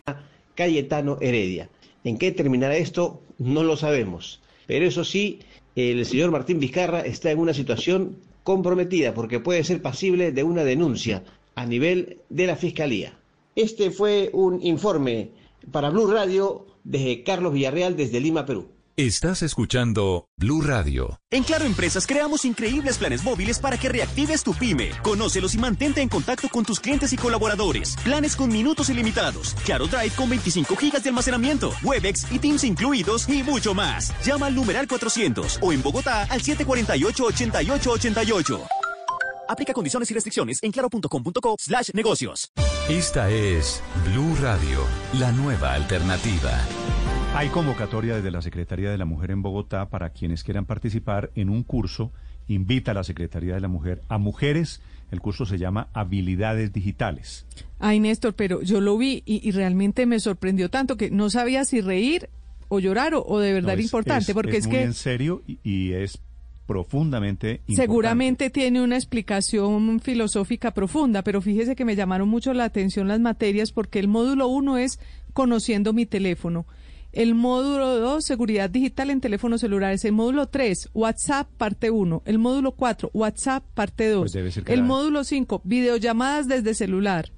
Cayetano 0.56 1.18
Heredia. 1.22 1.69
¿En 2.03 2.18
qué 2.18 2.32
terminará 2.32 2.77
esto? 2.77 3.22
No 3.38 3.64
lo 3.64 3.77
sabemos. 3.77 4.42
Pero 4.68 4.85
eso 4.85 5.03
sí, 5.03 5.40
el 5.76 6.06
señor 6.06 6.32
Martín 6.32 6.60
Vizcarra 6.60 7.01
está 7.01 7.32
en 7.32 7.40
una 7.40 7.53
situación 7.53 8.18
comprometida 8.43 9.14
porque 9.14 9.40
puede 9.40 9.64
ser 9.64 9.82
pasible 9.82 10.32
de 10.32 10.43
una 10.43 10.64
denuncia 10.64 11.24
a 11.56 11.66
nivel 11.66 12.19
de 12.30 12.48
la 12.48 12.56
Fiscalía. 12.56 13.18
Este 13.56 13.92
fue 13.92 14.30
un 14.34 14.62
informe 14.64 15.32
para 15.72 15.90
Blue 15.90 16.12
Radio 16.12 16.68
desde 16.84 17.24
Carlos 17.24 17.54
Villarreal, 17.54 17.96
desde 17.96 18.20
Lima, 18.20 18.46
Perú. 18.46 18.70
Estás 18.98 19.42
escuchando 19.42 20.28
Blue 20.38 20.62
Radio. 20.62 21.20
En 21.32 21.44
Claro 21.44 21.66
Empresas 21.66 22.06
creamos 22.06 22.46
increíbles 22.46 22.98
planes 22.98 23.24
móviles 23.24 23.58
para 23.58 23.78
que 23.78 23.90
reactives 23.90 24.44
tu 24.44 24.54
pyme. 24.54 24.92
Conócelos 25.02 25.56
y 25.56 25.58
mantente 25.58 26.02
en 26.02 26.10
contacto 26.10 26.50
con 26.50 26.66
tus 26.66 26.80
clientes 26.80 27.12
y 27.14 27.18
colaboradores. 27.18 27.96
Planes 28.04 28.36
con 28.36 28.52
minutos 28.52 28.90
ilimitados. 28.90 29.56
Claro 29.66 29.88
Drive 29.88 30.12
con 30.16 30.30
25 30.30 30.76
gigas 30.76 31.04
de 31.04 31.10
almacenamiento. 31.10 31.72
Webex 31.84 32.32
y 32.32 32.40
Teams 32.40 32.64
incluidos 32.66 33.28
y 33.30 33.44
mucho 33.44 33.74
más. 33.74 34.14
Llama 34.26 34.48
al 34.48 34.56
numeral 34.56 34.88
400 34.88 35.60
o 35.62 35.72
en 35.72 35.82
Bogotá 35.82 36.24
al 36.24 36.42
748-8888. 36.42 38.81
Aplica 39.52 39.74
condiciones 39.74 40.10
y 40.10 40.14
restricciones 40.14 40.60
en 40.64 40.72
claro.com.co 40.72 41.56
slash 41.60 41.90
negocios. 41.94 42.50
Esta 42.90 43.30
es 43.30 43.84
Blue 44.10 44.34
Radio, 44.42 44.80
la 45.20 45.34
nueva 45.34 45.74
alternativa. 45.74 46.58
Hay 47.36 47.50
convocatoria 47.50 48.16
desde 48.16 48.32
la 48.32 48.42
Secretaría 48.42 48.90
de 48.92 48.98
la 48.98 49.04
Mujer 49.04 49.32
en 49.32 49.42
Bogotá 49.42 49.90
para 49.90 50.12
quienes 50.12 50.46
quieran 50.46 50.66
participar 50.66 51.32
en 51.36 51.50
un 51.50 51.64
curso. 51.64 52.14
Invita 52.48 52.92
a 52.92 52.94
la 52.94 53.04
Secretaría 53.04 53.54
de 53.56 53.60
la 53.60 53.68
Mujer 53.68 54.02
a 54.08 54.18
mujeres. 54.18 54.82
El 55.12 55.20
curso 55.20 55.46
se 55.46 55.58
llama 55.58 55.90
Habilidades 55.92 56.72
Digitales. 56.72 57.46
Ay, 57.78 58.00
Néstor, 58.00 58.34
pero 58.36 58.62
yo 58.62 58.80
lo 58.80 58.98
vi 58.98 59.22
y, 59.26 59.46
y 59.46 59.52
realmente 59.52 60.06
me 60.06 60.22
sorprendió 60.22 60.70
tanto 60.70 60.96
que 60.96 61.12
no 61.12 61.30
sabía 61.30 61.66
si 61.66 61.82
reír 61.82 62.30
o 62.70 62.80
llorar 62.80 63.14
o, 63.16 63.26
o 63.26 63.40
de 63.40 63.52
verdad 63.52 63.68
No, 63.68 63.74
era 63.74 63.82
es- 63.82 63.86
importante, 63.88 64.32
es- 64.32 64.34
porque 64.34 64.56
es, 64.58 64.68
muy 64.68 64.78
que 64.78 64.84
en 64.84 64.94
serio 64.94 65.42
y, 65.46 65.60
y 65.62 65.92
es 65.92 66.20
profundamente 66.65 67.51
importante. 67.67 67.75
seguramente 67.81 68.49
tiene 68.49 68.81
una 68.81 68.95
explicación 68.95 69.99
filosófica 69.99 70.73
profunda, 70.73 71.23
pero 71.23 71.41
fíjese 71.41 71.75
que 71.75 71.85
me 71.85 71.95
llamaron 71.95 72.30
mucho 72.30 72.53
la 72.53 72.65
atención 72.65 73.07
las 73.07 73.19
materias 73.19 73.72
porque 73.72 73.99
el 73.99 74.07
módulo 74.07 74.48
uno 74.48 74.77
es 74.77 74.99
conociendo 75.33 75.93
mi 75.93 76.06
teléfono. 76.06 76.65
El 77.14 77.35
módulo 77.35 77.98
2, 77.99 78.23
seguridad 78.23 78.69
digital 78.69 79.09
en 79.09 79.19
teléfonos 79.19 79.59
celulares. 79.59 80.06
El 80.06 80.14
módulo 80.14 80.48
3, 80.48 80.91
WhatsApp 80.93 81.49
parte 81.57 81.91
1. 81.91 82.22
El 82.25 82.40
módulo 82.40 82.72
4, 82.72 83.11
WhatsApp 83.14 83.65
parte 83.73 84.07
2. 84.07 84.31
Pues 84.31 84.57
el 84.65 84.80
la- 84.80 84.85
módulo 84.85 85.25
5, 85.25 85.61
videollamadas 85.65 86.48
desde 86.48 86.73
celular. 86.73 87.31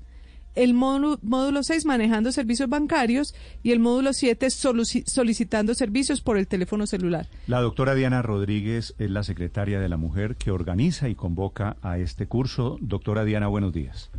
El 0.56 0.73
módulo, 0.73 1.17
módulo 1.23 1.64
6, 1.64 1.85
manejando 1.85 2.32
servicios 2.32 2.69
bancarios. 2.69 3.33
Y 3.64 3.72
el 3.72 3.80
módulo 3.80 4.14
7, 4.14 4.48
soluci- 4.48 5.03
solicitando 5.06 5.73
servicios 5.73 6.22
por 6.22 6.38
el 6.38 6.48
teléfono 6.48 6.85
celular. 6.88 7.25
La 7.48 7.61
doctora 7.61 7.95
Diana 7.95 8.22
Rodríguez 8.22 8.93
es 8.99 9.09
la 9.09 9.23
secretaria 9.23 9.80
de 9.80 9.90
la 9.90 9.98
Mujer 9.98 10.35
que 10.35 10.51
organiza 10.51 11.09
y 11.09 11.15
convoca 11.15 11.77
a 11.82 11.98
este 11.98 12.27
curso. 12.27 12.77
Doctora 12.82 13.23
Diana, 13.25 13.48
buenos 13.48 13.73
días. 13.73 14.11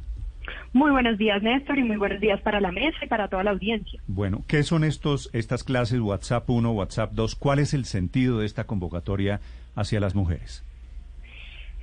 Muy 0.73 0.91
buenos 0.91 1.17
días, 1.19 1.41
Néstor, 1.43 1.79
y 1.79 1.85
muy 1.85 1.97
buenos 1.97 2.21
días 2.21 2.41
para 2.43 2.61
la 2.61 2.73
mesa 2.73 2.99
y 3.03 3.07
para 3.09 3.29
toda 3.29 3.45
la 3.45 3.53
audiencia. 3.53 4.01
Bueno, 4.09 4.43
¿qué 4.49 4.63
son 4.65 4.83
estos 4.85 5.31
estas 5.33 5.63
clases 5.65 6.01
WhatsApp 6.01 6.51
1, 6.51 6.71
WhatsApp 6.73 7.13
2? 7.13 7.37
¿Cuál 7.37 7.61
es 7.61 7.75
el 7.75 7.85
sentido 7.85 8.41
de 8.41 8.47
esta 8.47 8.65
convocatoria 8.65 9.41
hacia 9.77 10.01
las 10.01 10.15
mujeres? 10.17 10.65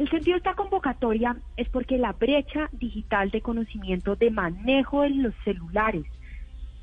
El 0.02 0.10
sentido 0.10 0.34
de 0.34 0.38
esta 0.40 0.56
convocatoria 0.56 1.38
es 1.58 1.70
porque 1.70 2.00
la 2.00 2.14
brecha 2.14 2.70
digital 2.72 3.30
de 3.30 3.42
conocimiento 3.42 4.16
de 4.16 4.32
manejo 4.32 5.04
de 5.04 5.12
los 5.12 5.36
celulares 5.44 6.06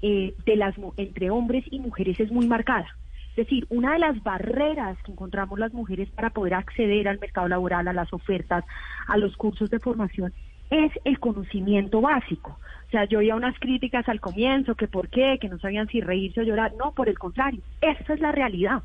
eh, 0.03 0.35
de 0.47 0.55
las 0.55 0.77
entre 0.97 1.29
hombres 1.29 1.65
y 1.69 1.81
mujeres 1.81 2.21
es 2.21 2.31
muy 2.31 2.47
marcada. 2.47 2.87
Es 3.31 3.39
decir, 3.39 3.67
una 3.71 3.95
de 3.95 3.99
las 3.99 4.23
barreras 4.23 4.97
que 5.03 5.11
encontramos 5.11 5.59
las 5.59 5.73
mujeres 5.73 6.09
para 6.11 6.31
poder 6.31 6.55
acceder 6.55 7.09
al 7.09 7.19
mercado 7.19 7.49
laboral, 7.49 7.89
a 7.89 7.93
las 7.93 8.13
ofertas, 8.13 8.65
a 9.09 9.17
los 9.17 9.37
cursos 9.37 9.69
de 9.69 9.81
formación, 9.81 10.33
es 10.71 10.93
el 11.03 11.19
conocimiento 11.19 12.01
básico. 12.01 12.61
O 12.87 12.91
sea, 12.93 13.05
yo 13.07 13.19
oía 13.19 13.35
unas 13.35 13.59
críticas 13.59 14.09
al 14.09 14.21
comienzo, 14.21 14.77
que 14.77 14.87
por 14.87 15.09
qué, 15.09 15.39
que 15.41 15.49
no 15.49 15.59
sabían 15.59 15.89
si 15.89 16.01
reírse 16.01 16.43
o 16.43 16.45
llorar. 16.45 16.73
No, 16.79 16.93
por 16.93 17.09
el 17.09 17.19
contrario, 17.19 17.63
esa 17.81 18.15
es 18.15 18.21
la 18.21 18.31
realidad. 18.31 18.85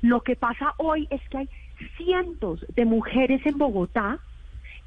Lo 0.00 0.20
que 0.20 0.36
pasa 0.36 0.74
hoy 0.76 1.08
es 1.10 1.20
que 1.28 1.38
hay 1.38 1.48
cientos 1.96 2.64
de 2.74 2.84
mujeres 2.84 3.44
en 3.44 3.58
Bogotá 3.58 4.18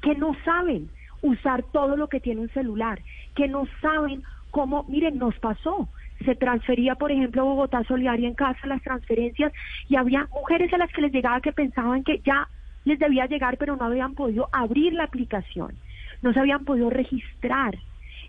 que 0.00 0.14
no 0.14 0.36
saben 0.44 0.90
usar 1.22 1.62
todo 1.72 1.96
lo 1.96 2.08
que 2.08 2.20
tiene 2.20 2.40
un 2.40 2.50
celular, 2.50 3.00
que 3.34 3.48
no 3.48 3.66
saben 3.80 4.22
cómo, 4.50 4.84
miren, 4.88 5.18
nos 5.18 5.38
pasó. 5.38 5.88
Se 6.24 6.34
transfería, 6.34 6.94
por 6.96 7.10
ejemplo, 7.10 7.44
Bogotá 7.44 7.82
Solidaria 7.84 8.28
en 8.28 8.34
casa 8.34 8.66
las 8.66 8.82
transferencias 8.82 9.52
y 9.88 9.96
había 9.96 10.28
mujeres 10.32 10.72
a 10.72 10.78
las 10.78 10.92
que 10.92 11.02
les 11.02 11.12
llegaba 11.12 11.40
que 11.40 11.52
pensaban 11.52 12.04
que 12.04 12.20
ya 12.24 12.48
les 12.84 12.98
debía 12.98 13.26
llegar, 13.26 13.56
pero 13.58 13.76
no 13.76 13.84
habían 13.84 14.14
podido 14.14 14.48
abrir 14.52 14.92
la 14.92 15.04
aplicación, 15.04 15.74
no 16.20 16.32
se 16.32 16.40
habían 16.40 16.64
podido 16.64 16.90
registrar. 16.90 17.76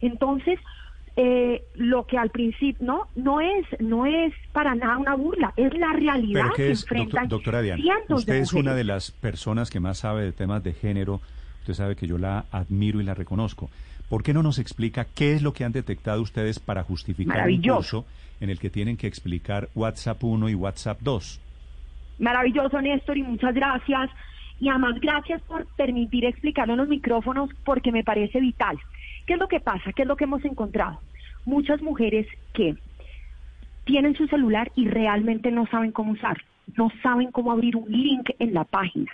Entonces, 0.01 0.59
eh, 1.15 1.63
lo 1.75 2.07
que 2.07 2.17
al 2.17 2.29
principio 2.31 2.83
no 2.85 3.07
no 3.15 3.39
es 3.39 3.65
no 3.79 4.05
es 4.07 4.33
para 4.51 4.73
nada 4.75 4.97
una 4.97 5.15
burla, 5.15 5.53
es 5.57 5.73
la 5.77 5.93
realidad 5.93 6.41
¿Pero 6.43 6.53
que 6.55 6.71
es, 6.71 6.81
enfrentan 6.83 7.23
doctor- 7.25 7.29
doctora 7.29 7.61
Diana? 7.61 7.81
cientos 7.81 8.19
Usted 8.21 8.33
de 8.33 8.39
es 8.39 8.53
una 8.53 8.73
de 8.73 8.83
las 8.83 9.11
personas 9.11 9.69
que 9.69 9.79
más 9.79 9.99
sabe 9.99 10.23
de 10.23 10.31
temas 10.31 10.63
de 10.63 10.73
género. 10.73 11.21
Usted 11.61 11.75
sabe 11.75 11.95
que 11.95 12.07
yo 12.07 12.17
la 12.17 12.45
admiro 12.51 12.99
y 12.99 13.03
la 13.03 13.13
reconozco. 13.13 13.69
¿Por 14.09 14.21
qué 14.23 14.33
no 14.33 14.43
nos 14.43 14.59
explica 14.59 15.05
qué 15.05 15.33
es 15.33 15.41
lo 15.41 15.53
que 15.53 15.63
han 15.63 15.71
detectado 15.71 16.21
ustedes 16.21 16.59
para 16.59 16.83
justificar 16.83 17.47
un 17.47 17.61
curso 17.61 18.05
en 18.41 18.49
el 18.49 18.59
que 18.59 18.69
tienen 18.69 18.97
que 18.97 19.07
explicar 19.07 19.69
WhatsApp 19.75 20.23
1 20.23 20.49
y 20.49 20.55
WhatsApp 20.55 20.97
2? 21.01 21.39
Maravilloso, 22.19 22.81
Néstor, 22.81 23.17
y 23.17 23.23
muchas 23.23 23.53
gracias. 23.55 24.09
Y 24.59 24.69
además, 24.69 24.95
gracias 25.01 25.41
por 25.43 25.65
permitir 25.75 26.25
explicarlo 26.25 26.73
en 26.73 26.79
los 26.79 26.89
micrófonos 26.89 27.49
porque 27.65 27.91
me 27.91 28.03
parece 28.03 28.39
vital. 28.39 28.77
¿Qué 29.25 29.33
es 29.33 29.39
lo 29.39 29.47
que 29.47 29.59
pasa? 29.59 29.93
¿Qué 29.93 30.03
es 30.03 30.07
lo 30.07 30.15
que 30.15 30.25
hemos 30.25 30.43
encontrado? 30.45 30.99
Muchas 31.45 31.81
mujeres 31.81 32.27
que 32.53 32.75
tienen 33.85 34.15
su 34.15 34.27
celular 34.27 34.71
y 34.75 34.87
realmente 34.87 35.51
no 35.51 35.67
saben 35.67 35.91
cómo 35.91 36.13
usarlo, 36.13 36.43
no 36.77 36.89
saben 37.01 37.31
cómo 37.31 37.51
abrir 37.51 37.75
un 37.75 37.91
link 37.91 38.29
en 38.39 38.53
la 38.53 38.63
página, 38.63 39.11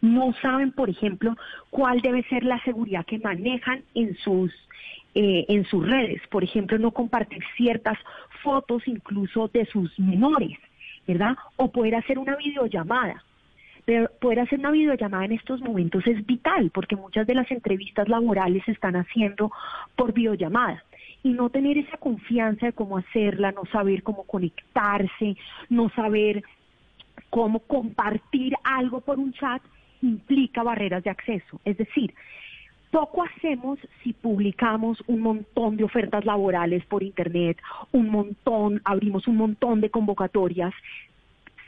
no 0.00 0.32
saben, 0.40 0.72
por 0.72 0.88
ejemplo, 0.88 1.36
cuál 1.70 2.00
debe 2.00 2.22
ser 2.24 2.44
la 2.44 2.62
seguridad 2.62 3.04
que 3.06 3.18
manejan 3.18 3.82
en 3.94 4.16
sus 4.18 4.52
eh, 5.14 5.46
en 5.48 5.64
sus 5.64 5.88
redes, 5.88 6.20
por 6.28 6.44
ejemplo, 6.44 6.78
no 6.78 6.92
compartir 6.92 7.42
ciertas 7.56 7.98
fotos 8.42 8.86
incluso 8.86 9.48
de 9.48 9.64
sus 9.66 9.98
menores, 9.98 10.56
¿verdad? 11.08 11.36
O 11.56 11.72
poder 11.72 11.96
hacer 11.96 12.18
una 12.18 12.36
videollamada. 12.36 13.24
Poder 14.20 14.40
hacer 14.40 14.58
una 14.58 14.70
videollamada 14.70 15.24
en 15.24 15.32
estos 15.32 15.62
momentos 15.62 16.06
es 16.06 16.26
vital 16.26 16.70
porque 16.74 16.94
muchas 16.94 17.26
de 17.26 17.34
las 17.34 17.50
entrevistas 17.50 18.06
laborales 18.06 18.62
se 18.66 18.72
están 18.72 18.96
haciendo 18.96 19.50
por 19.96 20.12
videollamada 20.12 20.84
y 21.22 21.30
no 21.30 21.48
tener 21.48 21.78
esa 21.78 21.96
confianza 21.96 22.66
de 22.66 22.72
cómo 22.74 22.98
hacerla, 22.98 23.52
no 23.52 23.64
saber 23.72 24.02
cómo 24.02 24.24
conectarse, 24.24 25.36
no 25.70 25.88
saber 25.90 26.42
cómo 27.30 27.60
compartir 27.60 28.54
algo 28.62 29.00
por 29.00 29.18
un 29.18 29.32
chat 29.32 29.62
implica 30.02 30.62
barreras 30.62 31.02
de 31.02 31.10
acceso. 31.10 31.58
Es 31.64 31.78
decir, 31.78 32.12
poco 32.90 33.22
hacemos 33.22 33.78
si 34.02 34.12
publicamos 34.12 35.02
un 35.06 35.20
montón 35.20 35.78
de 35.78 35.84
ofertas 35.84 36.26
laborales 36.26 36.84
por 36.84 37.02
Internet, 37.02 37.56
un 37.92 38.10
montón, 38.10 38.82
abrimos 38.84 39.26
un 39.28 39.36
montón 39.36 39.80
de 39.80 39.88
convocatorias, 39.88 40.74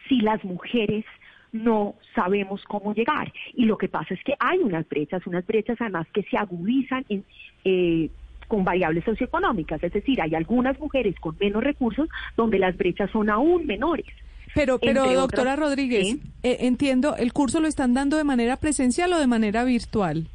si 0.06 0.20
las 0.20 0.44
mujeres 0.44 1.06
no 1.52 1.94
sabemos 2.14 2.62
cómo 2.64 2.94
llegar. 2.94 3.32
Y 3.54 3.64
lo 3.64 3.76
que 3.78 3.88
pasa 3.88 4.14
es 4.14 4.22
que 4.24 4.34
hay 4.38 4.58
unas 4.58 4.88
brechas, 4.88 5.26
unas 5.26 5.46
brechas 5.46 5.76
además 5.80 6.06
que 6.12 6.22
se 6.24 6.36
agudizan 6.36 7.04
en, 7.08 7.24
eh, 7.64 8.08
con 8.48 8.64
variables 8.64 9.04
socioeconómicas, 9.04 9.82
es 9.82 9.92
decir, 9.92 10.20
hay 10.20 10.34
algunas 10.34 10.78
mujeres 10.80 11.14
con 11.20 11.36
menos 11.40 11.62
recursos 11.62 12.08
donde 12.36 12.58
las 12.58 12.76
brechas 12.76 13.10
son 13.10 13.30
aún 13.30 13.66
menores. 13.66 14.06
Pero, 14.54 14.78
pero 14.80 15.02
Entre 15.04 15.14
doctora 15.14 15.52
otras- 15.54 15.58
Rodríguez, 15.60 16.06
Sí. 16.08 16.20
eh, 16.42 16.56
entiendo, 16.60 17.14
¿el 17.16 17.32
curso 17.32 17.60
lo 17.60 17.68
están 17.68 17.94
dando 17.94 18.16
de 18.16 18.24
manera 18.24 18.56
presencial 18.56 19.12
o 19.12 19.18
de 19.20 19.28
manera 19.28 19.62
virtual? 19.62 20.26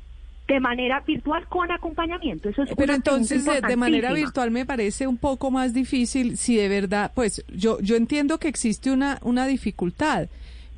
De 0.48 0.60
manera 0.62 1.02
virtual 1.02 1.46
con 1.50 1.70
acompañamiento. 1.72 2.48
Eso 2.50 2.64
es 2.64 2.70
Pero 2.78 2.94
entonces 2.94 3.44
de, 3.44 3.60
de 3.62 3.76
manera 3.76 4.14
virtual 4.14 4.52
me 4.52 4.66
parece 4.66 5.08
un 5.08 5.18
poco 5.18 5.52
más 5.52 5.74
difícil 5.74 6.38
si 6.38 6.56
de 6.56 6.70
verdad, 6.70 7.12
pues 7.16 7.44
yo 7.54 7.80
yo 7.82 7.96
entiendo 7.98 8.38
que 8.38 8.48
existe 8.48 8.92
una 8.92 9.18
una 9.24 9.48
dificultad, 9.48 10.28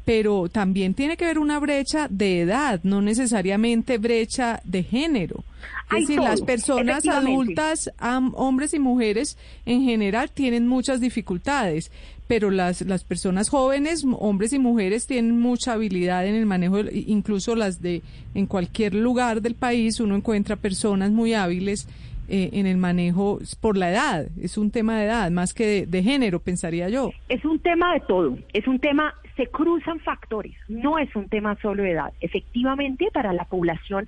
pero 0.07 0.47
también 0.47 0.93
tiene 0.93 1.17
que 1.17 1.25
haber 1.25 1.37
una 1.37 1.59
brecha 1.59 2.07
de 2.09 2.39
edad, 2.39 2.79
no 2.83 3.01
necesariamente 3.01 3.97
brecha 3.97 4.61
de 4.63 4.83
género. 4.83 5.43
Es 5.91 6.07
decir, 6.07 6.21
las 6.21 6.39
personas 6.41 7.03
adultas, 7.09 7.91
hombres 8.35 8.73
y 8.73 8.79
mujeres 8.79 9.37
en 9.65 9.83
general 9.83 10.31
tienen 10.31 10.65
muchas 10.65 11.01
dificultades, 11.01 11.91
pero 12.25 12.51
las 12.51 12.83
las 12.83 13.03
personas 13.03 13.49
jóvenes, 13.49 14.05
hombres 14.17 14.53
y 14.53 14.59
mujeres 14.59 15.07
tienen 15.07 15.41
mucha 15.41 15.73
habilidad 15.73 16.25
en 16.25 16.35
el 16.35 16.45
manejo, 16.45 16.77
del- 16.77 17.03
incluso 17.09 17.53
las 17.57 17.81
de 17.81 18.01
en 18.33 18.45
cualquier 18.45 18.93
lugar 18.95 19.41
del 19.41 19.55
país 19.55 19.99
uno 19.99 20.15
encuentra 20.15 20.55
personas 20.55 21.11
muy 21.11 21.33
hábiles 21.33 21.85
eh, 22.29 22.49
en 22.53 22.65
el 22.65 22.77
manejo 22.77 23.39
por 23.59 23.75
la 23.77 23.91
edad. 23.91 24.27
Es 24.41 24.57
un 24.57 24.71
tema 24.71 24.97
de 24.99 25.05
edad 25.05 25.31
más 25.31 25.53
que 25.53 25.65
de, 25.65 25.85
de 25.85 26.01
género, 26.03 26.39
pensaría 26.39 26.87
yo. 26.87 27.11
Es 27.27 27.43
un 27.43 27.59
tema 27.59 27.93
de 27.93 27.99
todo, 28.07 28.37
es 28.53 28.67
un 28.67 28.79
tema, 28.79 29.13
se 29.37 29.47
cruzan 29.47 29.99
factores, 29.99 30.55
no 30.67 30.97
es 30.97 31.15
un 31.15 31.29
tema 31.29 31.55
solo 31.61 31.83
de 31.83 31.91
edad. 31.91 32.11
Efectivamente, 32.19 33.07
para 33.13 33.31
la 33.31 33.45
población, 33.45 34.07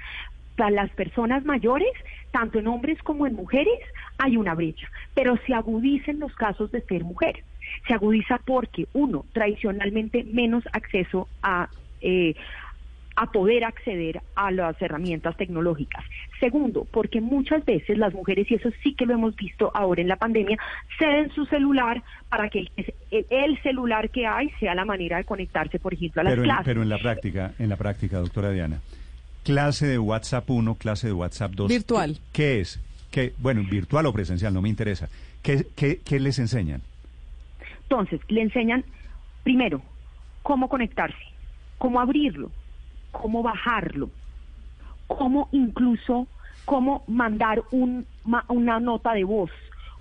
para 0.57 0.71
las 0.71 0.89
personas 0.91 1.45
mayores, 1.45 1.91
tanto 2.31 2.59
en 2.59 2.67
hombres 2.67 3.01
como 3.03 3.25
en 3.27 3.35
mujeres 3.35 3.79
hay 4.17 4.35
una 4.35 4.55
brecha, 4.55 4.89
pero 5.13 5.37
se 5.47 5.53
agudicen 5.53 6.19
los 6.19 6.35
casos 6.35 6.71
de 6.71 6.81
ser 6.81 7.03
mujer. 7.03 7.43
Se 7.87 7.93
agudiza 7.93 8.39
porque, 8.43 8.87
uno, 8.93 9.25
tradicionalmente 9.31 10.25
menos 10.25 10.63
acceso 10.73 11.29
a... 11.41 11.69
Eh, 12.01 12.35
a 13.21 13.25
poder 13.25 13.65
acceder 13.65 14.21
a 14.35 14.49
las 14.49 14.81
herramientas 14.81 15.35
tecnológicas. 15.35 16.05
Segundo, 16.39 16.87
porque 16.89 17.19
muchas 17.19 17.65
veces 17.65 17.97
las 17.97 18.13
mujeres, 18.13 18.49
y 18.49 18.55
eso 18.55 18.69
sí 18.81 18.93
que 18.93 19.05
lo 19.05 19.13
hemos 19.13 19.35
visto 19.35 19.71
ahora 19.73 20.01
en 20.01 20.07
la 20.07 20.15
pandemia, 20.15 20.57
ceden 20.97 21.29
su 21.31 21.45
celular 21.47 22.01
para 22.29 22.49
que 22.49 22.59
el, 22.77 23.25
el 23.29 23.61
celular 23.61 24.09
que 24.09 24.25
hay 24.25 24.49
sea 24.61 24.73
la 24.73 24.85
manera 24.85 25.17
de 25.17 25.25
conectarse, 25.25 25.79
por 25.79 25.93
ejemplo, 25.93 26.21
a 26.21 26.23
las 26.23 26.31
Pero 26.31 26.43
en, 26.43 26.47
clases. 26.47 26.65
pero 26.65 26.81
en 26.81 26.87
la 26.87 26.97
práctica, 26.97 27.51
en 27.59 27.67
la 27.67 27.75
práctica, 27.75 28.19
doctora 28.19 28.51
Diana, 28.51 28.79
clase 29.43 29.85
de 29.85 29.99
WhatsApp 29.99 30.49
1, 30.49 30.75
clase 30.75 31.07
de 31.07 31.13
WhatsApp 31.13 31.51
2. 31.51 31.67
Virtual. 31.67 32.13
¿Qué, 32.13 32.21
qué 32.31 32.59
es? 32.61 32.79
¿Qué, 33.11 33.33
bueno, 33.39 33.63
virtual 33.69 34.05
o 34.05 34.13
presencial, 34.13 34.53
no 34.53 34.61
me 34.61 34.69
interesa. 34.69 35.09
¿Qué, 35.43 35.65
qué, 35.75 35.99
qué 36.05 36.21
les 36.21 36.39
enseñan? 36.39 36.81
Entonces, 37.83 38.21
le 38.29 38.43
enseñan 38.43 38.85
primero 39.43 39.81
cómo 40.41 40.69
conectarse, 40.69 41.17
cómo 41.77 41.99
abrirlo, 41.99 42.49
cómo 43.11 43.41
bajarlo, 43.43 44.09
cómo 45.07 45.49
incluso, 45.51 46.27
cómo 46.65 47.03
mandar 47.07 47.63
un, 47.71 48.05
ma- 48.23 48.45
una 48.49 48.79
nota 48.79 49.13
de 49.13 49.23
voz, 49.23 49.51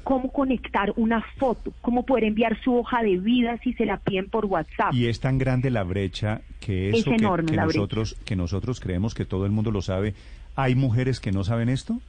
cómo 0.05 0.31
conectar 0.33 0.93
una 0.97 1.23
foto, 1.39 1.73
cómo 1.81 2.05
poder 2.05 2.25
enviar 2.25 2.59
su 2.63 2.75
hoja 2.75 3.03
de 3.03 3.17
vida 3.19 3.59
si 3.63 3.73
se 3.75 3.85
la 3.87 3.99
piden 3.99 4.29
por 4.31 4.47
WhatsApp. 4.47 4.93
Y 4.95 5.07
es 5.07 5.21
tan 5.21 5.39
grande 5.39 5.71
la 5.71 5.83
brecha 5.85 6.43
que 6.61 6.91
Es 6.91 7.01
eso 7.01 7.11
que, 7.11 7.17
enorme 7.17 7.51
que 7.51 7.57
la 7.57 7.65
brecha. 7.65 7.79
nosotros 7.79 8.17
que 8.25 8.37
nosotros 8.37 8.81
creemos 8.81 9.15
que 9.15 9.25
todo 9.25 9.45
el 9.47 9.53
mundo 9.53 9.71
lo 9.71 9.83
sabe. 9.83 10.15
¿Hay 10.57 10.75
mujeres 10.75 11.21
que 11.21 11.33
no 11.33 11.45
saben 11.45 11.69
esto? 11.69 12.01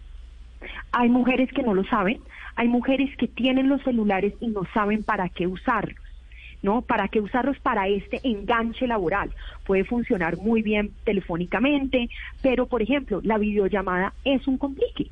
Hay 0.91 1.07
mujeres 1.09 1.49
que 1.55 1.61
no 1.63 1.73
lo 1.73 1.83
saben, 1.85 2.19
hay 2.55 2.67
mujeres 2.67 3.09
que 3.17 3.27
tienen 3.27 3.69
los 3.69 3.81
celulares 3.83 4.33
y 4.41 4.47
no 4.47 4.61
saben 4.73 5.03
para 5.03 5.29
qué 5.29 5.47
usarlos. 5.47 5.95
¿No? 6.61 6.81
¿Para 6.81 7.07
qué 7.07 7.21
usarlos 7.21 7.57
para 7.59 7.87
este 7.87 8.19
enganche 8.23 8.85
laboral? 8.85 9.31
Puede 9.65 9.85
funcionar 9.85 10.37
muy 10.37 10.61
bien 10.61 10.91
telefónicamente, 11.05 12.09
pero 12.41 12.65
por 12.67 12.81
ejemplo, 12.81 13.21
la 13.23 13.37
videollamada 13.37 14.13
es 14.25 14.45
un 14.47 14.57
complique 14.57 15.09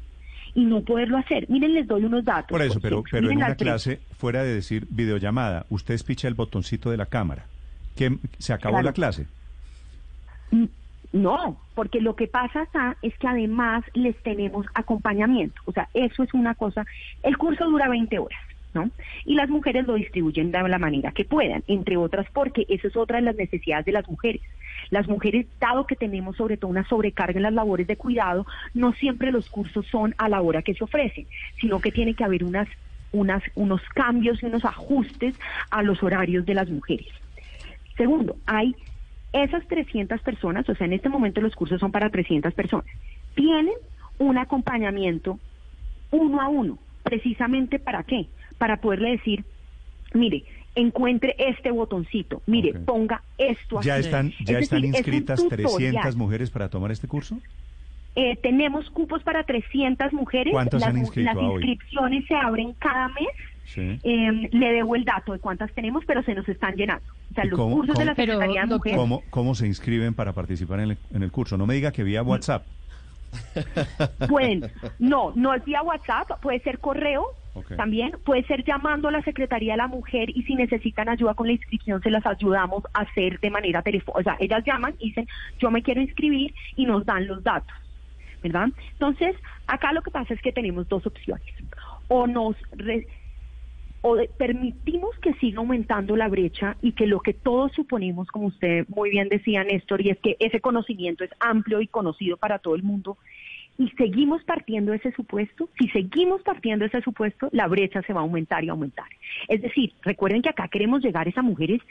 y 0.56 0.66
no 0.66 0.82
poderlo 0.82 1.18
hacer. 1.18 1.50
Miren, 1.50 1.74
les 1.74 1.88
doy 1.88 2.04
unos 2.04 2.26
datos. 2.26 2.50
Por 2.50 2.62
eso, 2.62 2.80
pero, 2.82 3.04
pero 3.10 3.30
en 3.32 3.38
una 3.38 3.56
clase, 3.56 4.02
fuera 4.18 4.44
de 4.44 4.56
decir 4.56 4.88
videollamada, 4.90 5.66
usted 5.70 5.94
espicha 5.94 6.28
el 6.28 6.34
botoncito 6.34 6.92
de 6.92 6.98
la 6.98 7.06
cámara. 7.06 7.46
¿Qué, 7.96 8.18
¿Se 8.40 8.52
acabó 8.54 8.74
Claro. 8.74 8.86
la 8.88 8.94
clase? 8.94 9.26
No, 11.14 11.58
porque 11.74 12.02
lo 12.02 12.16
que 12.16 12.28
pasa 12.28 12.64
acá 12.64 12.98
es 13.02 13.18
que 13.18 13.28
además 13.28 13.84
les 13.94 14.16
tenemos 14.24 14.66
acompañamiento. 14.74 15.62
O 15.66 15.72
sea, 15.72 15.88
eso 15.94 16.24
es 16.24 16.34
una 16.34 16.54
cosa. 16.56 16.86
El 17.24 17.38
curso 17.38 17.66
dura 17.66 17.88
20 17.88 18.20
horas, 18.20 18.40
Y 19.26 19.36
las 19.36 19.50
mujeres 19.50 19.88
lo 19.88 19.96
distribuyen 19.96 20.52
de 20.52 20.68
la 20.68 20.80
manera 20.80 21.12
que 21.12 21.26
puedan, 21.26 21.64
entre 21.68 21.98
otras 21.98 22.28
porque 22.32 22.66
eso 22.70 22.88
es 22.88 22.96
otra 22.96 23.18
de 23.18 23.24
las 23.24 23.36
necesidades 23.36 23.86
de 23.86 23.92
las 23.92 24.08
mujeres. 24.08 24.42
Las 24.90 25.08
mujeres, 25.08 25.48
dado 25.60 25.86
que 25.86 25.96
tenemos 25.96 26.38
sobre 26.38 26.58
todo 26.58 26.72
una 26.72 26.88
sobrecarga 26.88 27.38
en 27.38 27.44
las 27.44 27.54
labores 27.54 27.88
de 27.88 27.98
cuidado, 27.98 28.46
no 28.74 28.94
siempre 28.94 29.32
los 29.32 29.50
cursos 29.50 29.86
son 29.88 30.16
a 30.18 30.30
la 30.30 30.42
hora 30.42 30.62
que 30.62 30.74
se 30.74 30.84
ofrecen, 30.84 31.28
sino 31.60 31.80
que 31.80 31.92
tiene 31.92 32.14
que 32.14 32.24
haber 32.24 32.44
unas, 32.44 32.68
unas, 33.12 33.44
unos 33.56 33.82
cambios 33.94 34.42
y 34.42 34.46
unos 34.46 34.64
ajustes 34.66 35.36
a 35.72 35.84
los 35.84 36.02
horarios 36.04 36.46
de 36.46 36.54
las 36.54 36.70
mujeres. 36.70 37.08
Segundo, 37.98 38.38
hay 38.46 38.76
esas 39.34 39.68
300 39.68 40.22
personas, 40.22 40.68
o 40.70 40.76
sea, 40.76 40.88
en 40.88 40.94
este 40.94 41.10
momento 41.10 41.42
los 41.42 41.56
cursos 41.56 41.80
son 41.80 41.92
para 41.92 42.10
300 42.10 42.54
personas, 42.54 42.88
tienen 43.36 43.74
un 44.20 44.38
acompañamiento 44.38 45.40
uno 46.12 46.42
a 46.42 46.48
uno, 46.48 46.78
precisamente 47.04 47.80
para 47.80 48.04
qué? 48.04 48.28
Para 48.58 48.78
poderle 48.78 49.12
decir, 49.12 49.46
mire, 50.14 50.44
encuentre 50.76 51.36
este 51.38 51.72
botoncito, 51.72 52.42
mire, 52.46 52.74
ponga 52.74 53.22
esto 53.38 53.82
¿Ya 53.82 53.96
aquí. 53.96 54.06
están, 54.06 54.28
Es 54.28 54.46
ya 54.46 54.60
están 54.60 54.60
decir, 54.60 54.78
es 54.78 54.82
un 54.82 54.86
inscritas 55.14 55.40
tutorial. 55.44 55.70
300 55.94 56.16
mujeres 56.16 56.50
para 56.52 56.70
tomar 56.70 56.92
este 56.92 57.08
curso? 57.08 57.38
Eh, 58.16 58.36
tenemos 58.42 58.90
cupos 58.90 59.22
para 59.24 59.44
300 59.44 60.12
mujeres. 60.14 60.52
¿Cuántas 60.52 60.82
las, 60.82 60.90
han 60.90 60.98
inscrito 60.98 61.34
las 61.34 61.38
hoy? 61.38 61.54
inscripciones 61.64 62.26
se 62.28 62.36
abren 62.36 62.74
cada 62.80 63.10
mes. 63.10 63.28
Sí. 63.66 64.00
Eh, 64.04 64.50
le 64.52 64.72
debo 64.72 64.96
el 64.96 65.04
dato 65.04 65.34
de 65.34 65.40
cuántas 65.40 65.72
tenemos, 65.74 66.04
pero 66.06 66.24
se 66.24 66.34
nos 66.34 66.48
están 66.50 66.74
llenando. 66.76 67.04
O 67.32 67.34
sea, 67.36 67.46
¿Y 67.46 67.50
los 67.50 67.60
cómo- 67.60 67.76
cursos 67.76 67.90
de 67.96 68.06
cómo- 68.06 68.06
la 68.06 68.16
Secretaría 68.16 68.62
de 68.62 68.68
Mujeres. 68.68 68.98
¿Cómo, 68.98 69.24
¿Cómo 69.30 69.54
se 69.56 69.68
inscriben 69.68 70.14
para 70.16 70.34
participar 70.34 70.80
en 70.80 70.92
el, 70.92 70.98
en 71.14 71.22
el 71.22 71.32
curso? 71.32 71.58
No 71.58 71.68
me 71.68 71.76
diga 71.76 71.92
que 71.92 72.04
vía 72.04 72.24
WhatsApp. 72.24 72.66
Pueden, 74.30 74.72
no, 75.00 75.32
no 75.36 75.54
es 75.54 75.64
vía 75.66 75.82
WhatsApp, 75.84 76.40
puede 76.42 76.60
ser 76.62 76.80
correo 76.80 77.26
También, 77.76 78.12
puede 78.24 78.44
ser 78.44 78.64
llamando 78.64 79.08
a 79.08 79.12
la 79.12 79.22
Secretaría 79.24 79.74
de 79.74 79.78
la 79.78 79.88
Mujer 79.88 80.30
y 80.30 80.44
si 80.44 80.56
necesitan 80.56 81.10
ayuda 81.10 81.34
con 81.34 81.48
la 81.48 81.54
inscripción 81.54 82.02
se 82.02 82.10
las 82.10 82.26
ayudamos 82.26 82.84
a 82.94 83.02
hacer 83.02 83.40
de 83.40 83.50
manera 83.50 83.82
telefónica. 83.82 84.20
O 84.20 84.24
sea, 84.24 84.38
ellas 84.40 84.64
llaman 84.66 84.96
y 85.00 85.10
dicen, 85.10 85.28
yo 85.60 85.72
me 85.72 85.82
quiero 85.82 86.02
inscribir 86.02 86.54
y 86.76 86.86
nos 86.86 87.06
dan 87.06 87.28
los 87.28 87.44
datos, 87.44 87.76
¿verdad? 88.44 88.70
Entonces, 88.94 89.36
acá 89.66 89.94
lo 89.94 90.02
que 90.02 90.12
pasa 90.12 90.34
es 90.34 90.42
que 90.42 90.52
tenemos 90.52 90.88
dos 90.88 91.06
opciones. 91.06 91.46
O 92.08 92.28
nos... 92.28 92.56
re- 92.72 93.08
o 94.02 94.16
permitimos 94.38 95.18
que 95.20 95.34
siga 95.34 95.58
aumentando 95.58 96.16
la 96.16 96.28
brecha 96.30 96.78
y 96.82 96.92
que 96.92 97.08
lo 97.08 97.20
que 97.20 97.34
todos 97.34 97.72
suponemos, 97.74 98.28
como 98.28 98.48
usted 98.48 98.86
muy 98.88 99.10
bien 99.10 99.28
decía, 99.28 99.64
Néstor, 99.64 100.02
y 100.02 100.12
es 100.12 100.20
que 100.20 100.38
ese 100.40 100.62
conocimiento 100.62 101.24
es 101.24 101.32
amplio 101.40 101.82
y 101.82 101.88
conocido 101.88 102.38
para 102.38 102.60
todo 102.60 102.76
el 102.76 102.84
mundo, 102.84 103.18
y 103.78 103.90
seguimos 103.92 104.44
partiendo 104.44 104.94
ese 104.94 105.12
supuesto, 105.12 105.70
si 105.78 105.88
seguimos 105.90 106.42
partiendo 106.42 106.86
ese 106.86 107.02
supuesto, 107.02 107.50
la 107.52 107.68
brecha 107.68 108.02
se 108.02 108.14
va 108.14 108.22
a 108.22 108.24
aumentar 108.24 108.64
y 108.64 108.70
aumentar. 108.70 109.08
Es 109.48 109.62
decir, 109.62 109.94
recuerden 110.02 110.42
que 110.42 110.50
acá 110.50 110.68
queremos 110.68 111.04
llegar 111.04 111.28
a 111.36 111.42
mujeres 111.42 111.82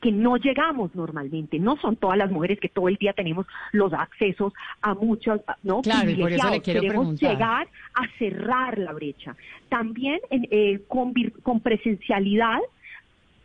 que 0.00 0.10
no 0.10 0.36
llegamos 0.36 0.94
normalmente, 0.96 1.60
no 1.60 1.76
son 1.76 1.94
todas 1.96 2.18
las 2.18 2.30
mujeres 2.30 2.58
que 2.58 2.68
todo 2.68 2.88
el 2.88 2.96
día 2.96 3.12
tenemos 3.12 3.46
los 3.70 3.92
accesos 3.92 4.52
a 4.80 4.94
muchos, 4.94 5.40
¿no? 5.62 5.80
Claro, 5.80 6.10
y 6.10 6.16
por 6.16 6.32
eso 6.32 6.50
le 6.50 6.60
quiero 6.60 6.80
queremos 6.80 7.06
preguntar. 7.06 7.30
llegar 7.30 7.68
a 7.94 8.18
cerrar 8.18 8.78
la 8.78 8.92
brecha. 8.92 9.36
También 9.68 10.18
en, 10.30 10.48
eh, 10.50 10.80
con, 10.88 11.14
con 11.42 11.60
presencialidad 11.60 12.58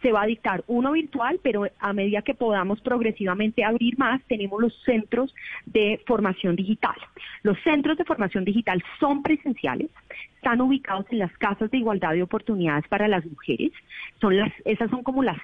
se 0.01 0.11
va 0.11 0.23
a 0.23 0.27
dictar 0.27 0.63
uno 0.67 0.91
virtual, 0.91 1.39
pero 1.41 1.67
a 1.79 1.93
medida 1.93 2.21
que 2.21 2.33
podamos 2.33 2.81
progresivamente 2.81 3.63
abrir 3.63 3.97
más, 3.97 4.21
tenemos 4.27 4.61
los 4.61 4.73
centros 4.83 5.33
de 5.65 6.01
formación 6.05 6.55
digital. 6.55 6.95
Los 7.43 7.57
centros 7.63 7.97
de 7.97 8.05
formación 8.05 8.45
digital 8.45 8.83
son 8.99 9.23
presenciales, 9.23 9.89
están 10.35 10.61
ubicados 10.61 11.05
en 11.11 11.19
las 11.19 11.35
casas 11.37 11.71
de 11.71 11.77
igualdad 11.77 12.13
de 12.13 12.23
oportunidades 12.23 12.87
para 12.87 13.07
las 13.07 13.25
mujeres. 13.25 13.71
Son 14.21 14.37
las, 14.37 14.51
esas 14.65 14.89
son 14.89 15.03
como 15.03 15.23
las 15.23 15.37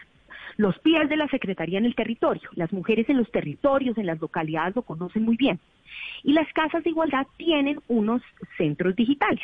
los 0.56 0.78
pies 0.80 1.10
de 1.10 1.18
la 1.18 1.28
Secretaría 1.30 1.80
en 1.80 1.86
el 1.86 1.96
territorio. 1.96 2.48
Las 2.54 2.72
mujeres 2.72 3.10
en 3.10 3.18
los 3.18 3.32
territorios, 3.32 3.98
en 3.98 4.06
las 4.06 4.22
localidades 4.22 4.76
lo 4.76 4.84
conocen 4.84 5.24
muy 5.24 5.36
bien. 5.36 5.60
Y 6.24 6.34
las 6.34 6.52
casas 6.54 6.84
de 6.84 6.92
igualdad 6.92 7.26
tienen 7.38 7.80
unos 7.88 8.22
centros 8.58 8.96
digitales. 8.96 9.42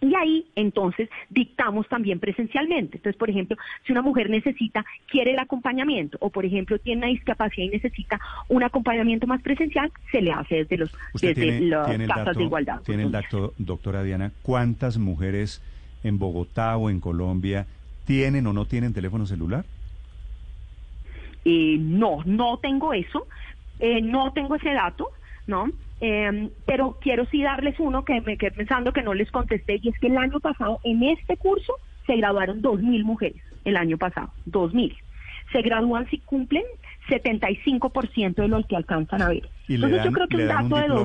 Y 0.00 0.14
ahí 0.14 0.46
entonces 0.54 1.08
dictamos 1.28 1.88
también 1.88 2.20
presencialmente. 2.20 2.98
Entonces, 2.98 3.18
por 3.18 3.30
ejemplo, 3.30 3.56
si 3.84 3.92
una 3.92 4.02
mujer 4.02 4.30
necesita, 4.30 4.84
quiere 5.06 5.32
el 5.32 5.38
acompañamiento, 5.38 6.18
o 6.20 6.30
por 6.30 6.44
ejemplo 6.44 6.78
tiene 6.78 6.98
una 7.02 7.08
discapacidad 7.08 7.66
y 7.66 7.70
necesita 7.70 8.20
un 8.48 8.62
acompañamiento 8.62 9.26
más 9.26 9.42
presencial, 9.42 9.90
se 10.12 10.22
le 10.22 10.30
hace 10.30 10.56
desde 10.56 10.76
los 10.76 10.94
Usted 11.14 11.34
desde 11.34 11.42
tiene, 11.42 11.66
las 11.66 11.88
tiene 11.88 12.06
casas 12.06 12.26
dato, 12.26 12.38
de 12.38 12.44
igualdad. 12.44 12.80
tiene 12.82 13.02
el 13.02 13.10
dato, 13.10 13.54
doctora 13.58 14.02
Diana, 14.02 14.32
¿cuántas 14.42 14.98
mujeres 14.98 15.62
en 16.04 16.18
Bogotá 16.18 16.76
o 16.76 16.90
en 16.90 17.00
Colombia 17.00 17.66
tienen 18.06 18.46
o 18.46 18.52
no 18.52 18.66
tienen 18.66 18.94
teléfono 18.94 19.26
celular? 19.26 19.64
Eh, 21.44 21.76
no, 21.78 22.22
no 22.24 22.58
tengo 22.58 22.92
eso, 22.92 23.26
eh, 23.80 24.00
no 24.00 24.32
tengo 24.32 24.54
ese 24.54 24.70
dato, 24.70 25.10
¿no? 25.46 25.70
Eh, 26.00 26.50
pero 26.64 26.98
quiero 27.00 27.26
sí 27.26 27.42
darles 27.42 27.78
uno 27.80 28.04
que 28.04 28.20
me 28.20 28.36
quedé 28.38 28.52
pensando 28.52 28.92
que 28.92 29.02
no 29.02 29.14
les 29.14 29.30
contesté, 29.30 29.78
y 29.82 29.88
es 29.88 29.98
que 29.98 30.06
el 30.08 30.16
año 30.16 30.38
pasado, 30.40 30.80
en 30.84 31.02
este 31.02 31.36
curso, 31.36 31.74
se 32.06 32.16
graduaron 32.16 32.62
2.000 32.62 33.04
mujeres, 33.04 33.42
el 33.64 33.76
año 33.76 33.98
pasado, 33.98 34.32
2.000. 34.46 34.96
Se 35.52 35.62
gradúan 35.62 36.08
si 36.10 36.20
cumplen 36.20 36.62
75% 37.08 38.42
de 38.42 38.48
los 38.48 38.66
que 38.66 38.76
alcanzan 38.76 39.22
a 39.22 39.28
ver. 39.28 39.48
Y 39.66 39.76
le 39.76 39.86
Entonces 39.86 39.96
dan, 39.96 40.04
yo 40.06 40.12
creo 40.12 40.28
que 40.28 40.36
un 40.36 40.46
dan 40.48 40.64
un 40.64 40.70
dato 40.70 40.82
de 40.82 40.88
dos- 40.88 40.98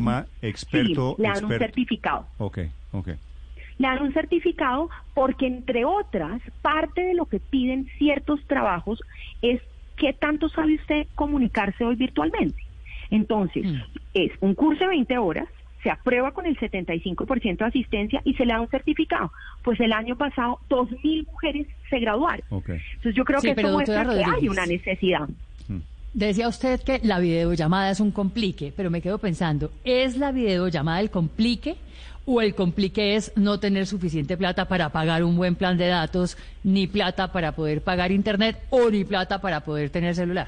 Sí, 1.15 1.21
le 1.21 1.27
dan 1.29 1.45
un 1.45 1.51
certificado. 1.59 2.27
Ok, 2.37 2.59
ok. 2.91 3.07
Le 3.77 3.87
dan 3.87 4.01
un 4.03 4.13
certificado 4.13 4.89
porque, 5.13 5.47
entre 5.47 5.85
otras, 5.85 6.41
parte 6.61 7.01
de 7.03 7.13
lo 7.15 7.25
que 7.25 7.39
piden 7.39 7.87
ciertos 7.97 8.45
trabajos 8.47 9.01
es 9.41 9.61
qué 9.95 10.13
tanto 10.13 10.49
sabe 10.49 10.75
usted 10.75 11.07
comunicarse 11.15 11.83
hoy 11.83 11.95
virtualmente. 11.95 12.61
Entonces, 13.13 13.63
es 14.15 14.31
un 14.39 14.55
curso 14.55 14.85
de 14.85 14.87
20 14.87 15.19
horas, 15.19 15.47
se 15.83 15.91
aprueba 15.91 16.31
con 16.31 16.47
el 16.47 16.57
75% 16.57 17.57
de 17.57 17.65
asistencia 17.65 18.21
y 18.25 18.33
se 18.33 18.43
le 18.43 18.53
da 18.53 18.59
un 18.59 18.69
certificado. 18.69 19.31
Pues 19.63 19.79
el 19.81 19.93
año 19.93 20.15
pasado, 20.15 20.57
2.000 20.67 21.27
mujeres 21.27 21.67
se 21.91 21.99
graduaron. 21.99 22.43
Entonces 22.49 23.13
yo 23.13 23.23
creo 23.23 23.39
Sí, 23.39 23.53
que 23.53 23.61
eso 23.61 23.71
muestra 23.71 24.03
que 24.03 24.23
hay 24.23 24.49
una 24.49 24.65
necesidad. 24.65 25.29
Decía 26.15 26.47
usted 26.47 26.81
que 26.81 27.01
la 27.03 27.19
videollamada 27.19 27.91
es 27.91 27.99
un 27.99 28.09
complique, 28.09 28.73
pero 28.75 28.89
me 28.89 29.01
quedo 29.01 29.19
pensando, 29.19 29.71
¿es 29.83 30.17
la 30.17 30.31
videollamada 30.31 30.99
el 30.99 31.11
complique 31.11 31.75
o 32.25 32.41
el 32.41 32.55
complique 32.55 33.15
es 33.15 33.31
no 33.35 33.59
tener 33.59 33.85
suficiente 33.85 34.37
plata 34.37 34.67
para 34.67 34.89
pagar 34.89 35.23
un 35.23 35.35
buen 35.35 35.55
plan 35.55 35.77
de 35.77 35.87
datos, 35.87 36.35
ni 36.63 36.87
plata 36.87 37.31
para 37.31 37.51
poder 37.51 37.83
pagar 37.83 38.11
internet 38.11 38.59
o 38.71 38.89
ni 38.89 39.03
plata 39.03 39.39
para 39.39 39.59
poder 39.61 39.91
tener 39.91 40.15
celular? 40.15 40.47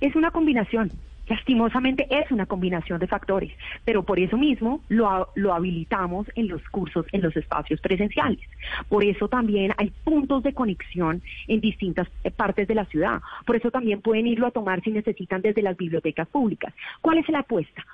Es 0.00 0.16
una 0.16 0.32
combinación. 0.32 0.90
Lastimosamente 1.28 2.06
es 2.10 2.30
una 2.30 2.46
combinación 2.46 2.98
de 2.98 3.06
factores, 3.06 3.52
pero 3.84 4.02
por 4.02 4.18
eso 4.18 4.36
mismo 4.36 4.80
lo, 4.88 5.28
lo 5.34 5.54
habilitamos 5.54 6.26
en 6.34 6.48
los 6.48 6.62
cursos, 6.68 7.06
en 7.12 7.22
los 7.22 7.36
espacios 7.36 7.80
presenciales. 7.80 8.40
Por 8.88 9.04
eso 9.04 9.28
también 9.28 9.72
hay 9.76 9.92
puntos 10.04 10.42
de 10.42 10.52
conexión 10.52 11.22
en 11.46 11.60
distintas 11.60 12.08
eh, 12.24 12.30
partes 12.30 12.66
de 12.66 12.74
la 12.74 12.84
ciudad. 12.86 13.20
Por 13.46 13.56
eso 13.56 13.70
también 13.70 14.00
pueden 14.00 14.26
irlo 14.26 14.46
a 14.46 14.50
tomar 14.50 14.82
si 14.82 14.90
necesitan 14.90 15.42
desde 15.42 15.62
las 15.62 15.76
bibliotecas 15.76 16.28
públicas. 16.28 16.74
¿Cuál 17.00 17.18
es 17.18 17.28
la 17.28 17.40
apuesta? 17.40 17.84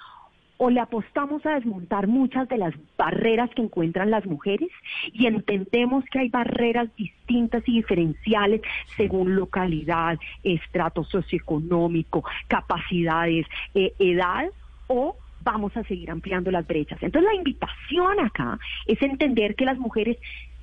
O 0.58 0.70
le 0.70 0.80
apostamos 0.80 1.44
a 1.46 1.54
desmontar 1.54 2.06
muchas 2.06 2.48
de 2.48 2.58
las 2.58 2.74
barreras 2.96 3.48
que 3.50 3.62
encuentran 3.62 4.10
las 4.10 4.26
mujeres 4.26 4.68
y 5.12 5.26
entendemos 5.26 6.04
que 6.06 6.18
hay 6.18 6.28
barreras 6.28 6.88
distintas 6.96 7.62
y 7.66 7.76
diferenciales 7.76 8.60
según 8.96 9.36
localidad, 9.36 10.18
estrato 10.42 11.04
socioeconómico, 11.04 12.24
capacidades, 12.48 13.46
eh, 13.74 13.92
edad 13.98 14.50
o 14.88 15.16
vamos 15.42 15.76
a 15.76 15.84
seguir 15.84 16.10
ampliando 16.10 16.50
las 16.50 16.66
brechas. 16.66 17.02
Entonces 17.02 17.30
la 17.30 17.36
invitación 17.36 18.20
acá 18.20 18.58
es 18.86 19.00
entender 19.00 19.54
que 19.54 19.64
las 19.64 19.78
mujeres 19.78 20.18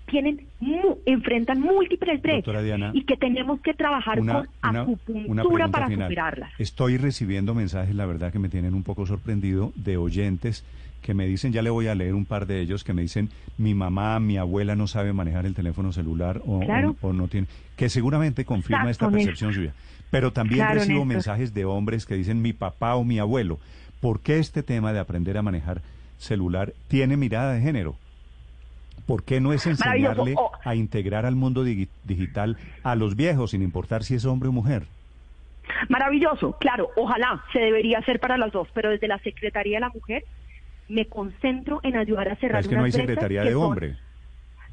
tienen 0.08 0.42
mu- 0.59 0.98
enfrentan 1.06 1.59
múltiples 1.61 2.22
brechas 2.22 2.64
Diana, 2.64 2.92
y 2.93 3.03
que 3.06 3.16
tenemos 3.17 3.59
que 3.61 3.74
trabajar 3.74 4.19
Una, 4.19 4.34
con 4.34 4.48
una- 4.69 4.82
acupuntura 4.82 5.43
una 5.66 5.67
para 5.69 5.88
final. 5.88 6.08
superarlas. 6.09 6.51
Estoy 6.59 6.98
recibiendo 6.98 7.53
mensajes, 7.56 7.95
la 7.95 8.06
verdad, 8.06 8.32
que 8.32 8.40
me 8.40 8.50
tienen 8.50 8.74
un 8.74 8.84
poco 8.84 9.06
sorprendido 9.06 9.72
de 9.75 9.98
oyentes 9.98 10.64
que 11.01 11.14
me 11.14 11.27
dicen, 11.27 11.51
ya 11.53 11.61
le 11.61 11.69
voy 11.69 11.85
a 11.88 11.93
leer 11.95 12.16
un 12.16 12.25
par 12.25 12.48
de 12.48 12.61
ellos, 12.61 12.84
que 12.84 12.93
me 12.93 13.03
dicen, 13.03 13.30
mi 13.59 13.75
mamá, 13.75 14.19
mi 14.19 14.38
abuela 14.38 14.75
no 14.75 14.88
sabe 14.88 15.14
manejar 15.14 15.45
el 15.45 15.53
teléfono 15.53 15.92
celular 15.92 16.42
o, 16.48 16.61
Claro. 16.61 16.95
o- 17.01 17.09
o 17.09 17.14
no 17.14 17.27
tiene, 17.27 17.45
que 17.75 17.90
seguramente 17.90 18.43
confirma 18.43 18.90
esta 18.90 19.09
percepción 19.11 19.53
suya. 19.53 19.74
Pero 20.09 20.32
también 20.34 20.61
Claro, 20.61 20.75
recibo 20.75 21.00
Néstor. 21.00 21.08
mensajes 21.16 21.53
de 21.53 21.66
hombres 21.66 22.06
que 22.06 22.16
dicen, 22.16 22.42
mi 22.42 22.53
papá 22.53 22.95
o 22.95 23.03
mi 23.03 23.19
abuelo. 23.19 23.59
¿Por 24.01 24.19
qué 24.22 24.40
este 24.40 24.64
tema 24.64 24.93
de 24.93 25.00
aprender 25.00 25.38
a 25.38 25.42
manejar 25.42 25.82
celular 26.17 26.74
tiene 26.88 27.17
mirada 27.17 27.53
de 27.53 27.61
género? 27.61 27.95
¿Por 29.06 29.24
qué 29.24 29.40
no 29.40 29.53
es 29.53 29.66
Maravilloso. 29.66 30.11
enseñarle 30.24 30.35
Oh. 30.38 30.51
a 30.64 30.75
integrar 30.75 31.25
al 31.25 31.35
mundo 31.35 31.64
digi- 31.66 31.90
digital 32.03 32.58
a 32.84 32.95
los 32.95 33.16
viejos, 33.16 33.51
sin 33.51 33.61
importar 33.61 34.03
si 34.03 34.16
es 34.16 34.25
hombre 34.25 34.50
o 34.50 34.51
mujer? 34.51 34.84
Maravilloso, 35.90 36.58
claro, 36.59 36.90
ojalá 36.95 37.43
se 37.53 37.59
debería 37.59 38.00
hacer 38.00 38.19
para 38.19 38.38
las 38.38 38.51
dos, 38.51 38.67
pero 38.74 38.90
desde 38.90 39.08
la 39.08 39.19
Secretaría 39.19 39.77
de 39.77 39.82
la 39.82 39.90
Mujer 39.90 40.24
me 40.88 41.06
concentro 41.08 41.80
en 41.84 41.98
ayudar 41.98 42.30
a 42.30 42.35
cerrar 42.35 42.61
Es 42.61 42.67
que 42.67 42.75
no 42.75 42.84
hay 42.84 42.92
secretaría 42.92 43.43
de 43.43 43.56
hombre. 43.56 43.98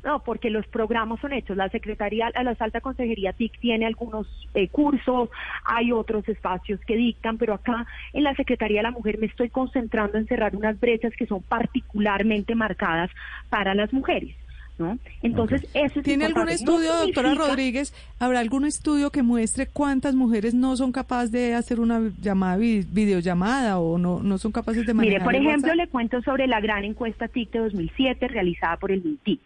No, 0.04 0.18
porque 0.24 0.50
los 0.50 0.66
programas 0.66 1.20
son 1.20 1.32
hechos. 1.32 1.56
La 1.56 1.68
Secretaría, 1.68 2.30
la 2.34 2.56
Alta 2.58 2.80
Consejería 2.80 3.32
TIC 3.32 3.58
tiene 3.60 3.86
algunos 3.86 4.26
eh, 4.54 4.66
cursos, 4.68 5.28
hay 5.64 5.92
otros 5.92 6.28
espacios 6.28 6.80
que 6.80 6.96
dictan, 6.96 7.38
pero 7.38 7.54
acá 7.54 7.86
en 8.12 8.24
la 8.24 8.34
Secretaría 8.34 8.78
de 8.80 8.82
la 8.84 8.90
Mujer 8.90 9.18
me 9.18 9.26
estoy 9.26 9.48
concentrando 9.48 10.18
en 10.18 10.26
cerrar 10.26 10.56
unas 10.56 10.78
brechas 10.80 11.12
que 11.16 11.26
son 11.26 11.40
particularmente 11.42 12.54
marcadas 12.54 13.10
para 13.48 13.74
las 13.74 13.92
mujeres. 13.92 14.34
¿no? 14.78 14.98
Entonces, 15.22 15.62
eso 15.74 16.00
es 16.00 16.04
¿Tiene 16.04 16.24
algún 16.24 16.40
importante. 16.48 16.64
No 16.64 16.72
estudio, 16.72 16.92
doctora 17.06 17.28
significa- 17.28 17.48
Rodríguez? 17.50 17.94
¿Habrá 18.18 18.40
algún 18.40 18.64
estudio 18.64 19.10
que 19.10 19.22
muestre 19.22 19.66
cuántas 19.68 20.14
mujeres 20.14 20.54
no 20.54 20.74
son 20.76 20.90
capaces 20.92 21.30
de 21.30 21.54
hacer 21.54 21.78
una 21.78 22.00
llamada, 22.20 22.56
vi- 22.56 22.84
videollamada 22.90 23.78
o 23.78 23.98
no, 23.98 24.20
no 24.20 24.38
son 24.38 24.50
capaces 24.50 24.84
de 24.86 24.94
manejar 24.94 25.20
Mire, 25.20 25.24
por 25.24 25.34
ejemplo, 25.36 25.68
WhatsApp? 25.70 25.76
le 25.76 25.88
cuento 25.88 26.22
sobre 26.22 26.46
la 26.48 26.60
gran 26.60 26.84
encuesta 26.84 27.28
TIC 27.28 27.52
de 27.52 27.58
2007 27.60 28.26
realizada 28.28 28.76
por 28.78 28.90
el 28.90 29.02
MINTIC, 29.04 29.40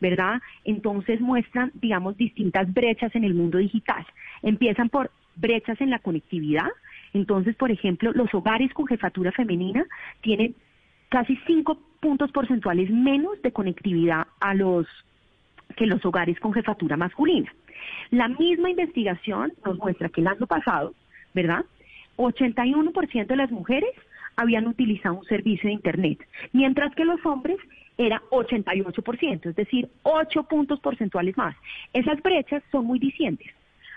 ¿verdad? 0.00 0.40
Entonces 0.64 1.20
muestran, 1.20 1.72
digamos, 1.74 2.16
distintas 2.16 2.72
brechas 2.72 3.14
en 3.14 3.24
el 3.24 3.34
mundo 3.34 3.58
digital. 3.58 4.06
Empiezan 4.42 4.88
por 4.88 5.10
brechas 5.36 5.80
en 5.80 5.90
la 5.90 5.98
conectividad. 5.98 6.68
Entonces, 7.12 7.56
por 7.56 7.70
ejemplo, 7.70 8.12
los 8.12 8.32
hogares 8.34 8.72
con 8.72 8.86
jefatura 8.86 9.32
femenina 9.32 9.84
tienen 10.20 10.54
casi 11.08 11.38
cinco 11.46 11.78
puntos 12.00 12.30
porcentuales 12.32 12.90
menos 12.90 13.40
de 13.42 13.52
conectividad 13.52 14.26
a 14.40 14.54
los 14.54 14.86
que 15.76 15.86
los 15.86 16.04
hogares 16.04 16.38
con 16.40 16.52
jefatura 16.52 16.96
masculina. 16.96 17.52
La 18.10 18.28
misma 18.28 18.70
investigación 18.70 19.52
nos 19.64 19.78
muestra 19.78 20.08
que 20.08 20.20
el 20.20 20.28
año 20.28 20.46
pasado, 20.46 20.94
¿verdad? 21.34 21.64
81% 22.16 23.26
de 23.26 23.36
las 23.36 23.50
mujeres 23.50 23.90
habían 24.36 24.66
utilizado 24.66 25.16
un 25.16 25.24
servicio 25.24 25.68
de 25.68 25.74
Internet, 25.74 26.18
mientras 26.52 26.94
que 26.94 27.04
los 27.04 27.24
hombres 27.24 27.56
era 27.98 28.22
88%, 28.30 29.46
es 29.46 29.56
decir, 29.56 29.88
8 30.02 30.42
puntos 30.44 30.80
porcentuales 30.80 31.36
más. 31.36 31.56
Esas 31.92 32.22
brechas 32.22 32.62
son 32.70 32.86
muy 32.86 32.98
dicientes. 32.98 33.48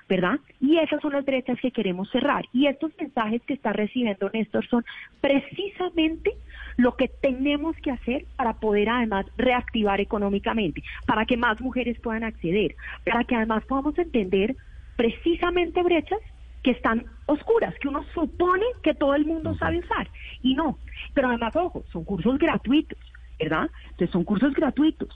¿Verdad? 0.07 0.39
Y 0.59 0.79
esas 0.79 0.99
son 1.03 1.13
las 1.13 1.23
brechas 1.23 1.59
que 1.61 1.69
queremos 1.69 2.09
cerrar. 2.09 2.43
Y 2.51 2.65
estos 2.65 2.91
mensajes 2.99 3.43
que 3.43 3.53
está 3.53 3.73
recibiendo 3.73 4.31
Néstor 4.33 4.67
son 4.67 4.83
precisamente 5.21 6.31
lo 6.77 6.95
que 6.95 7.09
tenemos 7.09 7.75
que 7.75 7.91
hacer 7.91 8.25
para 8.35 8.53
poder 8.53 8.89
además 8.89 9.27
reactivar 9.37 10.01
económicamente, 10.01 10.81
para 11.05 11.27
que 11.27 11.37
más 11.37 11.61
mujeres 11.61 11.99
puedan 11.99 12.23
acceder, 12.23 12.75
para 13.05 13.23
que 13.23 13.35
además 13.35 13.63
podamos 13.65 13.95
entender 13.99 14.55
precisamente 14.95 15.83
brechas 15.83 16.19
que 16.63 16.71
están 16.71 17.05
oscuras, 17.27 17.75
que 17.79 17.87
uno 17.87 18.03
supone 18.13 18.65
que 18.81 18.95
todo 18.95 19.13
el 19.13 19.25
mundo 19.25 19.55
sabe 19.57 19.77
usar 19.77 20.09
y 20.41 20.55
no. 20.55 20.79
Pero 21.13 21.29
además, 21.29 21.55
ojo, 21.55 21.83
son 21.91 22.03
cursos 22.03 22.39
gratuitos, 22.39 22.97
¿verdad? 23.40 23.69
Entonces 23.92 24.11
son 24.11 24.24
cursos 24.24 24.53
gratuitos. 24.53 25.09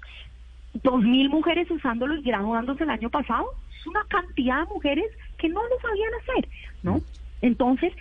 Dos 0.74 1.02
mil 1.04 1.30
mujeres 1.30 1.70
usándolos 1.70 2.20
y 2.20 2.24
graduándose 2.24 2.84
el 2.84 2.90
año 2.90 3.10
pasado, 3.10 3.46
es 3.80 3.86
una 3.86 4.04
cantidad 4.10 4.60
de 4.66 4.74
mujeres 4.74 5.06
que 5.38 5.50
no 5.50 5.62
lo 5.62 5.80
sabían 5.82 6.12
hacer, 6.22 6.50
¿no? 6.82 7.02
Entonces, 7.42 7.94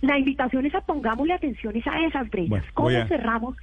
la 0.00 0.18
invitación 0.18 0.66
es 0.66 0.74
a 0.74 0.80
pongámosle 0.80 1.34
atención 1.34 1.76
es 1.76 1.86
a 1.86 2.00
esas 2.04 2.28
brechas. 2.30 2.50
Bueno, 2.50 2.66
¿Cómo 2.74 2.88
a- 2.88 3.06
cerramos 3.06 3.56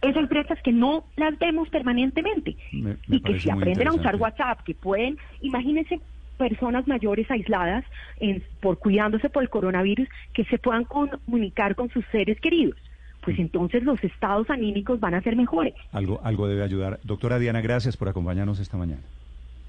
esas 0.00 0.28
brechas 0.28 0.58
que 0.64 0.72
no 0.72 1.04
las 1.16 1.38
vemos 1.38 1.68
permanentemente? 1.68 2.56
Me- 2.72 2.96
me 3.06 3.16
y 3.16 3.20
que 3.20 3.38
si 3.38 3.50
aprenden 3.50 3.88
a 3.88 3.92
usar. 3.92 4.16
WhatsApp, 4.16 4.60
que 4.64 4.74
pueden, 4.74 5.16
imagínense 5.40 6.00
personas 6.36 6.88
mayores 6.88 7.30
aisladas 7.30 7.84
en- 8.16 8.42
por 8.60 8.78
cuidándose 8.78 9.28
por 9.28 9.42
el 9.42 9.50
coronavirus, 9.50 10.08
que 10.32 10.44
se 10.46 10.58
puedan 10.58 10.84
comunicar 10.84 11.74
con 11.74 11.90
sus 11.90 12.04
seres 12.10 12.40
queridos. 12.40 12.76
Pues 13.22 13.38
entonces 13.38 13.82
los 13.82 14.02
estados 14.02 14.48
anímicos 14.50 14.98
van 15.00 15.14
a 15.14 15.20
ser 15.22 15.36
mejores. 15.36 15.74
Algo, 15.92 16.20
algo 16.24 16.48
debe 16.48 16.62
ayudar. 16.62 16.98
Doctora 17.04 17.38
Diana, 17.38 17.60
gracias 17.60 17.96
por 17.96 18.08
acompañarnos 18.08 18.58
esta 18.60 18.76
mañana. 18.76 19.02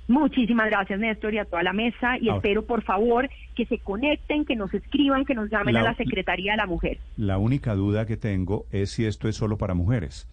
Muchísimas 0.07 0.69
gracias, 0.69 0.99
Néstor, 0.99 1.33
y 1.33 1.37
a 1.37 1.45
toda 1.45 1.63
la 1.63 1.73
mesa. 1.73 2.17
Y 2.19 2.27
Ahora. 2.27 2.37
espero, 2.37 2.65
por 2.65 2.81
favor, 2.83 3.29
que 3.55 3.65
se 3.65 3.77
conecten, 3.77 4.45
que 4.45 4.55
nos 4.55 4.73
escriban, 4.73 5.25
que 5.25 5.35
nos 5.35 5.49
llamen 5.49 5.73
La- 5.75 5.81
a 5.81 5.83
la 5.83 5.95
Secretaría 5.95 6.53
de 6.53 6.57
la 6.57 6.65
Mujer. 6.65 6.97
La 7.17 7.37
única 7.37 7.75
duda 7.75 8.05
que 8.05 8.17
tengo 8.17 8.65
es 8.71 8.91
si 8.91 9.05
esto 9.05 9.27
es 9.29 9.35
solo 9.35 9.57
para 9.57 9.73
mujeres. 9.73 10.27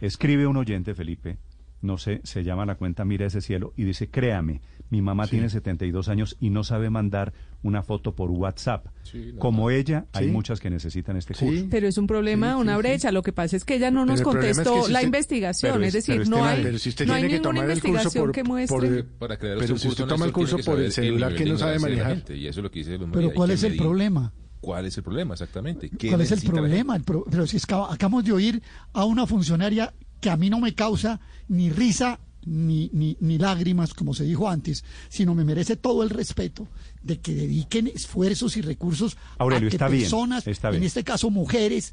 Escribe 0.00 0.46
un 0.46 0.56
oyente, 0.56 0.94
Felipe, 0.94 1.36
no 1.82 1.96
sé, 1.98 2.20
se 2.24 2.44
llama 2.44 2.66
la 2.66 2.74
cuenta 2.76 3.04
Mira 3.04 3.26
ese 3.26 3.40
cielo 3.40 3.72
y 3.76 3.84
dice, 3.84 4.08
créame, 4.08 4.60
mi 4.90 5.00
mamá 5.02 5.24
Sí. 5.26 5.32
tiene 5.32 5.48
72 5.48 6.08
años 6.08 6.36
y 6.40 6.50
no 6.50 6.64
sabe 6.64 6.90
mandar 6.90 7.32
una 7.62 7.82
foto 7.82 8.14
por 8.14 8.30
WhatsApp. 8.30 8.86
Sí. 9.04 9.34
Como 9.38 9.70
ella, 9.70 10.06
hay 10.12 10.28
muchas 10.28 10.58
que 10.60 10.68
necesitan 10.68 11.16
este 11.16 11.34
curso. 11.34 11.66
Pero 11.70 11.86
es 11.86 11.96
un 11.96 12.06
problema, 12.06 12.54
Sí, 12.54 12.60
una 12.60 12.72
sí, 12.72 12.76
sí. 12.76 12.82
brecha. 12.82 13.12
Lo 13.12 13.22
que 13.22 13.32
pasa 13.32 13.56
es 13.56 13.64
que 13.64 13.76
ella 13.76 13.90
no 13.90 14.04
nos 14.04 14.18
Pero 14.20 14.30
el 14.30 14.32
problema 14.34 14.50
es 14.50 14.58
que 14.58 14.64
contestó 14.64 14.86
si 14.86 14.92
la 14.92 14.98
usted- 14.98 15.06
investigación. 15.06 15.82
Es, 15.84 15.88
es- 15.88 15.94
decir, 15.94 16.14
pero 16.14 16.22
es 16.24 16.28
no 16.30 16.36
que, 16.36 16.42
hay, 16.42 16.62
pero 16.64 16.78
si 16.78 16.88
usted 16.88 17.06
no 17.06 17.12
hay 17.14 17.20
tiene 17.22 17.34
que 17.34 17.38
ninguna 17.40 17.60
tomar 17.60 17.70
el 17.70 17.80
curso 17.80 17.88
investigación 17.88 18.24
por- 18.24 18.32
que 18.34 18.40
por- 18.42 18.48
muestre. 18.48 19.04
Para 19.18 19.36
crear 19.38 19.58
Pero 19.58 19.78
si 19.78 19.88
usted 19.88 20.04
toma 20.06 20.24
el 20.26 20.32
curso 20.32 20.56
por 20.58 20.80
el 20.80 20.90
saber 20.92 21.08
celular 21.10 21.34
que 21.34 21.44
no 21.46 21.56
sabe 21.58 21.78
manejar. 21.78 22.16
gente, 22.16 22.36
Y 22.36 22.46
eso 22.48 22.60
es 22.60 22.64
lo 22.64 22.70
que 22.70 22.78
dice 22.80 22.98
Luz 22.98 23.08
Pero 23.12 23.32
¿cuál 23.32 23.50
es 23.52 23.62
el 23.62 23.76
problema? 23.76 24.32
¿Cuál 24.60 24.84
es 24.86 24.96
el 24.98 25.02
problema 25.04 25.32
exactamente? 25.34 25.88
¿Qué 25.88 26.08
¿Cuál 26.08 26.20
es 26.20 26.32
el 26.32 26.42
problema? 26.42 26.94
El 26.96 27.02
pro- 27.02 27.24
pero 27.30 27.46
si 27.46 27.56
es 27.56 27.64
que 27.64 27.74
acabamos 27.74 28.24
de 28.24 28.32
oír 28.32 28.62
a 28.92 29.04
una 29.06 29.26
funcionaria 29.26 29.94
que 30.20 30.30
a 30.30 30.36
mí 30.36 30.50
no 30.50 30.60
me 30.60 30.74
causa 30.74 31.20
ni 31.48 31.70
risa 31.70 32.20
ni, 32.46 32.88
ni, 32.92 33.16
ni 33.20 33.36
lágrimas, 33.38 33.92
como 33.92 34.14
se 34.14 34.24
dijo 34.24 34.48
antes, 34.48 34.82
sino 35.10 35.34
me 35.34 35.44
merece 35.44 35.76
todo 35.76 36.02
el 36.02 36.10
respeto 36.10 36.68
de 37.02 37.20
que 37.20 37.34
dediquen 37.34 37.86
esfuerzos 37.88 38.56
y 38.56 38.62
recursos 38.62 39.16
Aurelio, 39.38 39.68
a 39.68 39.70
que 39.70 39.76
está 39.76 39.88
bien, 39.88 40.02
personas, 40.04 40.46
está 40.46 40.68
en 40.68 40.72
bien. 40.72 40.84
este 40.84 41.04
caso 41.04 41.30
mujeres, 41.30 41.92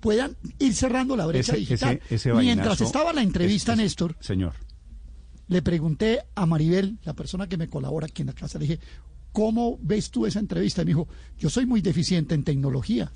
puedan 0.00 0.36
ir 0.60 0.74
cerrando 0.74 1.16
la 1.16 1.26
brecha 1.26 1.52
Ese- 1.52 1.60
digital. 1.60 2.00
ese- 2.08 2.14
ese 2.14 2.32
Mientras 2.34 2.80
estaba 2.80 3.12
la 3.12 3.22
entrevista, 3.22 3.74
Néstor, 3.74 4.16
Señor. 4.20 4.52
le 5.48 5.62
pregunté 5.62 6.20
a 6.36 6.46
Maribel, 6.46 6.98
la 7.04 7.14
persona 7.14 7.48
que 7.48 7.56
me 7.56 7.68
colabora 7.68 8.06
aquí 8.06 8.22
en 8.22 8.26
la 8.28 8.34
casa, 8.34 8.58
le 8.60 8.66
dije, 8.66 8.80
¿cómo 9.32 9.78
ves 9.82 10.10
tú 10.10 10.26
esa 10.26 10.38
entrevista? 10.38 10.82
Y 10.82 10.84
me 10.84 10.90
dijo, 10.90 11.08
yo 11.38 11.50
soy 11.50 11.66
muy 11.66 11.80
deficiente 11.80 12.34
en 12.36 12.44
tecnología. 12.44 13.10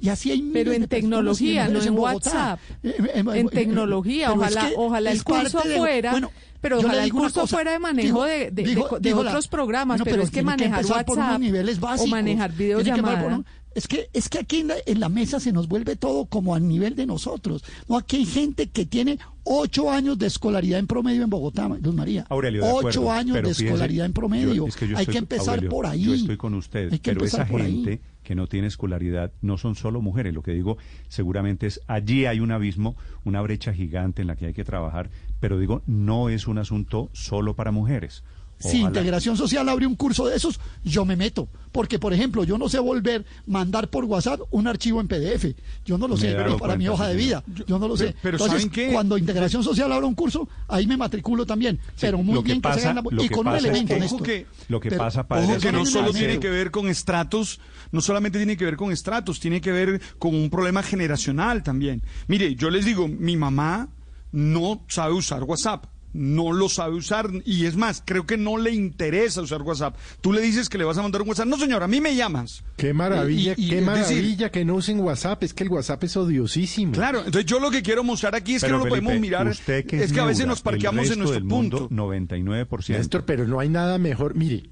Y 0.00 0.08
así 0.08 0.30
hay 0.30 0.42
Pero 0.42 0.70
miles 0.70 0.82
en 0.84 0.88
tecnología, 0.88 1.68
no 1.68 1.82
en. 1.82 1.98
WhatsApp. 1.98 2.58
Eh, 2.82 2.94
eh, 2.98 3.12
eh, 3.14 3.22
En 3.40 3.48
tecnología, 3.48 4.28
es 4.28 4.32
ojalá, 4.36 4.68
que 4.68 4.74
ojalá 4.76 5.12
el 5.12 5.22
curso 5.24 5.60
de- 5.60 5.76
fuera. 5.76 6.10
bueno, 6.12 6.30
pero 6.60 6.76
yo 6.76 6.82
le 6.82 6.88
ojalá 6.88 7.04
el 7.04 7.12
curso 7.12 7.40
cosa, 7.42 7.56
fuera 7.56 7.72
de 7.72 7.78
manejo 7.78 8.06
dijo- 8.06 8.24
de, 8.24 8.50
de- 8.50 8.62
dijo- 8.64 8.88
de- 8.96 9.00
de 9.00 9.08
dijo 9.08 9.22
la- 9.22 9.30
otros 9.30 9.48
programas, 9.48 10.00
pero, 10.02 10.22
es 10.22 10.30
que 10.30 10.42
manejar 10.42 10.84
por 11.04 11.18
WhatsApp 11.18 11.40
niveles 11.40 11.78
o 11.78 11.80
básicos. 11.82 12.10
manejar 12.10 12.50
que 12.52 12.56
videollamada. 12.64 13.42
Es 13.72 13.86
que, 13.86 14.08
es 14.12 14.28
que 14.28 14.40
aquí 14.40 14.60
en 14.60 14.68
la, 14.68 14.74
en 14.84 14.98
la 14.98 15.08
mesa 15.08 15.38
se 15.38 15.52
nos 15.52 15.68
vuelve 15.68 15.94
todo 15.94 16.24
como 16.24 16.56
al 16.56 16.66
nivel 16.66 16.96
de 16.96 17.06
nosotros. 17.06 17.62
No, 17.88 17.96
aquí 17.98 18.16
hay 18.16 18.26
gente 18.26 18.66
que 18.68 18.84
tiene 18.84 19.20
ocho 19.44 19.92
años 19.92 20.18
de 20.18 20.26
escolaridad 20.26 20.80
en 20.80 20.88
promedio 20.88 21.22
en 21.22 21.30
Bogotá, 21.30 21.68
Luz 21.80 21.94
María. 21.94 22.26
Aurelio, 22.30 22.62
de 22.64 22.68
ocho 22.72 22.78
acuerdo, 22.78 23.12
años 23.12 23.34
de 23.36 23.42
fíjese, 23.42 23.64
escolaridad 23.66 24.06
en 24.06 24.12
promedio. 24.12 24.54
yo- 24.54 24.66
es 24.66 24.74
que 24.76 24.88
yo 24.88 24.96
hay 24.96 25.02
estoy- 25.02 25.12
que 25.12 25.18
empezar 25.18 25.48
Aurelio, 25.50 25.70
por 25.70 25.86
ahí. 25.86 26.02
Yo 26.02 26.14
estoy 26.14 26.36
con 26.36 26.54
usted, 26.54 26.92
Hay 26.92 26.98
que 26.98 27.12
pero 27.12 27.24
esa 27.24 27.42
empezar 27.42 27.48
por 27.52 27.60
ahí. 27.62 28.00
Que 28.30 28.36
no 28.36 28.46
tiene 28.46 28.68
escolaridad 28.68 29.32
no 29.42 29.58
son 29.58 29.74
solo 29.74 30.00
mujeres. 30.00 30.32
Lo 30.32 30.44
que 30.44 30.52
digo 30.52 30.78
seguramente 31.08 31.66
es 31.66 31.80
allí 31.88 32.26
hay 32.26 32.38
un 32.38 32.52
abismo, 32.52 32.94
una 33.24 33.40
brecha 33.40 33.72
gigante 33.72 34.22
en 34.22 34.28
la 34.28 34.36
que 34.36 34.46
hay 34.46 34.52
que 34.52 34.62
trabajar, 34.62 35.10
pero 35.40 35.58
digo, 35.58 35.82
no 35.88 36.28
es 36.28 36.46
un 36.46 36.58
asunto 36.58 37.10
solo 37.12 37.56
para 37.56 37.72
mujeres. 37.72 38.22
Si. 38.60 38.78
Integración 38.78 39.36
Social 39.36 39.68
abre 39.68 39.86
un 39.86 39.96
curso 39.96 40.26
de 40.26 40.36
esos, 40.36 40.60
yo 40.84 41.04
me 41.04 41.16
meto. 41.16 41.48
Porque, 41.72 41.98
por 41.98 42.12
ejemplo, 42.12 42.44
yo 42.44 42.58
no 42.58 42.68
sé 42.68 42.78
volver, 42.78 43.24
mandar 43.46 43.88
por 43.88 44.04
WhatsApp 44.04 44.40
un 44.50 44.66
archivo 44.66 45.00
en 45.00 45.08
PDF. 45.08 45.54
Yo 45.84 45.96
no 45.98 46.06
lo 46.08 46.14
Me 46.16 46.20
sé, 46.20 46.36
para 46.58 46.76
mi 46.76 46.86
hoja 46.88 47.08
de 47.08 47.14
vida. 47.16 47.42
Yo 47.66 47.78
no 47.78 47.88
lo 47.88 47.96
sé. 47.96 48.14
Pero- 48.22 48.36
Entonces, 48.36 48.60
¿saben 48.62 48.70
qué? 48.70 48.92
cuando 48.92 49.16
Integración 49.16 49.64
Social 49.64 49.90
abra 49.92 50.06
un 50.06 50.14
curso, 50.14 50.48
ahí 50.68 50.86
me 50.86 50.96
matriculo 50.96 51.46
también. 51.46 51.78
pero 52.00 52.18
muy 52.22 52.34
lo 52.34 52.42
que 52.42 52.46
bien 52.52 52.60
que, 52.60 52.72
se 52.74 52.88
haga 52.88 53.02
lo 53.10 53.22
y 53.24 53.28
que 53.28 53.34
con 53.34 53.46
un 53.46 53.52
pasa 53.52 53.58
es 53.58 53.64
elemento, 53.64 53.94
que- 53.94 54.00
Néstor. 54.00 54.16
Ojo 54.20 54.24
que, 54.24 54.46
Lo 54.68 54.80
que 54.80 54.88
Pero- 54.90 55.02
pasa, 55.04 55.26
padre, 55.26 55.44
ojo 55.44 55.52
es 55.54 55.62
que 55.62 55.72
no 55.72 55.86
solo 55.86 56.12
tiene 56.12 56.38
que 56.40 56.50
ver 56.50 56.70
con 56.70 56.88
estratos, 56.88 57.60
no 57.92 58.00
solamente 58.00 58.38
tiene 58.38 58.56
que 58.56 58.64
ver 58.64 58.76
con 58.76 58.92
estratos, 58.92 59.40
tiene 59.40 59.60
que 59.60 59.72
ver 59.72 60.00
con 60.18 60.34
un 60.34 60.50
problema 60.50 60.82
generacional 60.82 61.62
también. 61.62 62.02
Mire, 62.28 62.54
yo 62.56 62.68
les 62.70 62.84
digo, 62.84 63.08
mi 63.08 63.36
mamá 63.36 63.88
no 64.32 64.84
sabe 64.88 65.14
usar 65.14 65.42
WhatsApp. 65.44 65.86
No 66.12 66.50
lo 66.52 66.68
sabe 66.68 66.96
usar 66.96 67.30
y 67.44 67.66
es 67.66 67.76
más, 67.76 68.02
creo 68.04 68.26
que 68.26 68.36
no 68.36 68.56
le 68.58 68.72
interesa 68.72 69.42
usar 69.42 69.62
WhatsApp. 69.62 69.94
Tú 70.20 70.32
le 70.32 70.40
dices 70.40 70.68
que 70.68 70.76
le 70.76 70.82
vas 70.84 70.98
a 70.98 71.02
mandar 71.02 71.22
un 71.22 71.28
WhatsApp. 71.28 71.46
No, 71.46 71.56
señor, 71.56 71.84
a 71.84 71.88
mí 71.88 72.00
me 72.00 72.16
llamas. 72.16 72.64
Qué 72.76 72.92
maravilla, 72.92 73.54
Y- 73.56 73.66
y- 73.66 73.68
qué 73.68 73.74
decir, 73.76 73.86
maravilla 73.86 74.50
que 74.50 74.64
no 74.64 74.74
usen 74.74 74.98
WhatsApp. 74.98 75.44
Es 75.44 75.54
que 75.54 75.62
el 75.62 75.70
WhatsApp 75.70 76.02
es 76.02 76.16
odiosísimo. 76.16 76.92
Claro, 76.92 77.18
entonces 77.20 77.46
yo 77.46 77.60
lo 77.60 77.70
que 77.70 77.82
quiero 77.82 78.02
mostrar 78.02 78.34
aquí 78.34 78.54
es 78.56 78.62
Pero, 78.62 78.74
que 78.74 78.78
no 78.78 78.84
lo 78.86 78.88
podemos 78.90 79.20
mirar. 79.20 79.46
usted 79.46 79.86
que 79.86 80.02
es 80.02 80.12
que 80.12 80.18
a 80.18 80.24
veces 80.24 80.46
nos 80.48 80.60
parqueamos 80.62 81.08
en 81.10 81.20
nuestro 81.20 81.44
mundo, 81.44 81.88
punto. 81.88 81.94
99%. 81.94 82.98
Néstor, 82.98 83.24
pero 83.24 83.46
no 83.46 83.60
hay 83.60 83.68
nada 83.68 83.96
mejor. 83.98 84.34
Mire, 84.34 84.64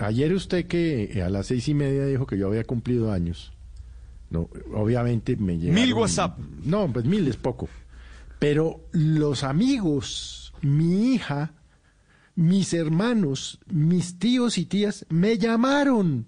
ayer 0.00 0.32
usted 0.32 0.66
que 0.66 1.20
a 1.24 1.28
las 1.30 1.46
seis 1.48 1.66
y 1.68 1.74
media 1.74 2.06
dijo 2.06 2.26
que 2.26 2.38
yo 2.38 2.46
había 2.48 2.64
cumplido 2.64 3.12
años. 3.12 3.52
No, 4.30 4.48
obviamente 4.74 5.36
me 5.36 5.58
llegaron... 5.58 5.74
Mil 5.82 5.92
WhatsApp. 5.94 6.38
No, 6.64 6.90
pues 6.92 7.04
mil 7.04 7.26
es 7.28 7.36
poco. 7.36 7.68
Pero 8.42 8.80
los 8.90 9.44
amigos, 9.44 10.52
mi 10.62 11.14
hija, 11.14 11.52
mis 12.34 12.74
hermanos, 12.74 13.60
mis 13.70 14.18
tíos 14.18 14.58
y 14.58 14.64
tías 14.66 15.06
me 15.10 15.38
llamaron. 15.38 16.26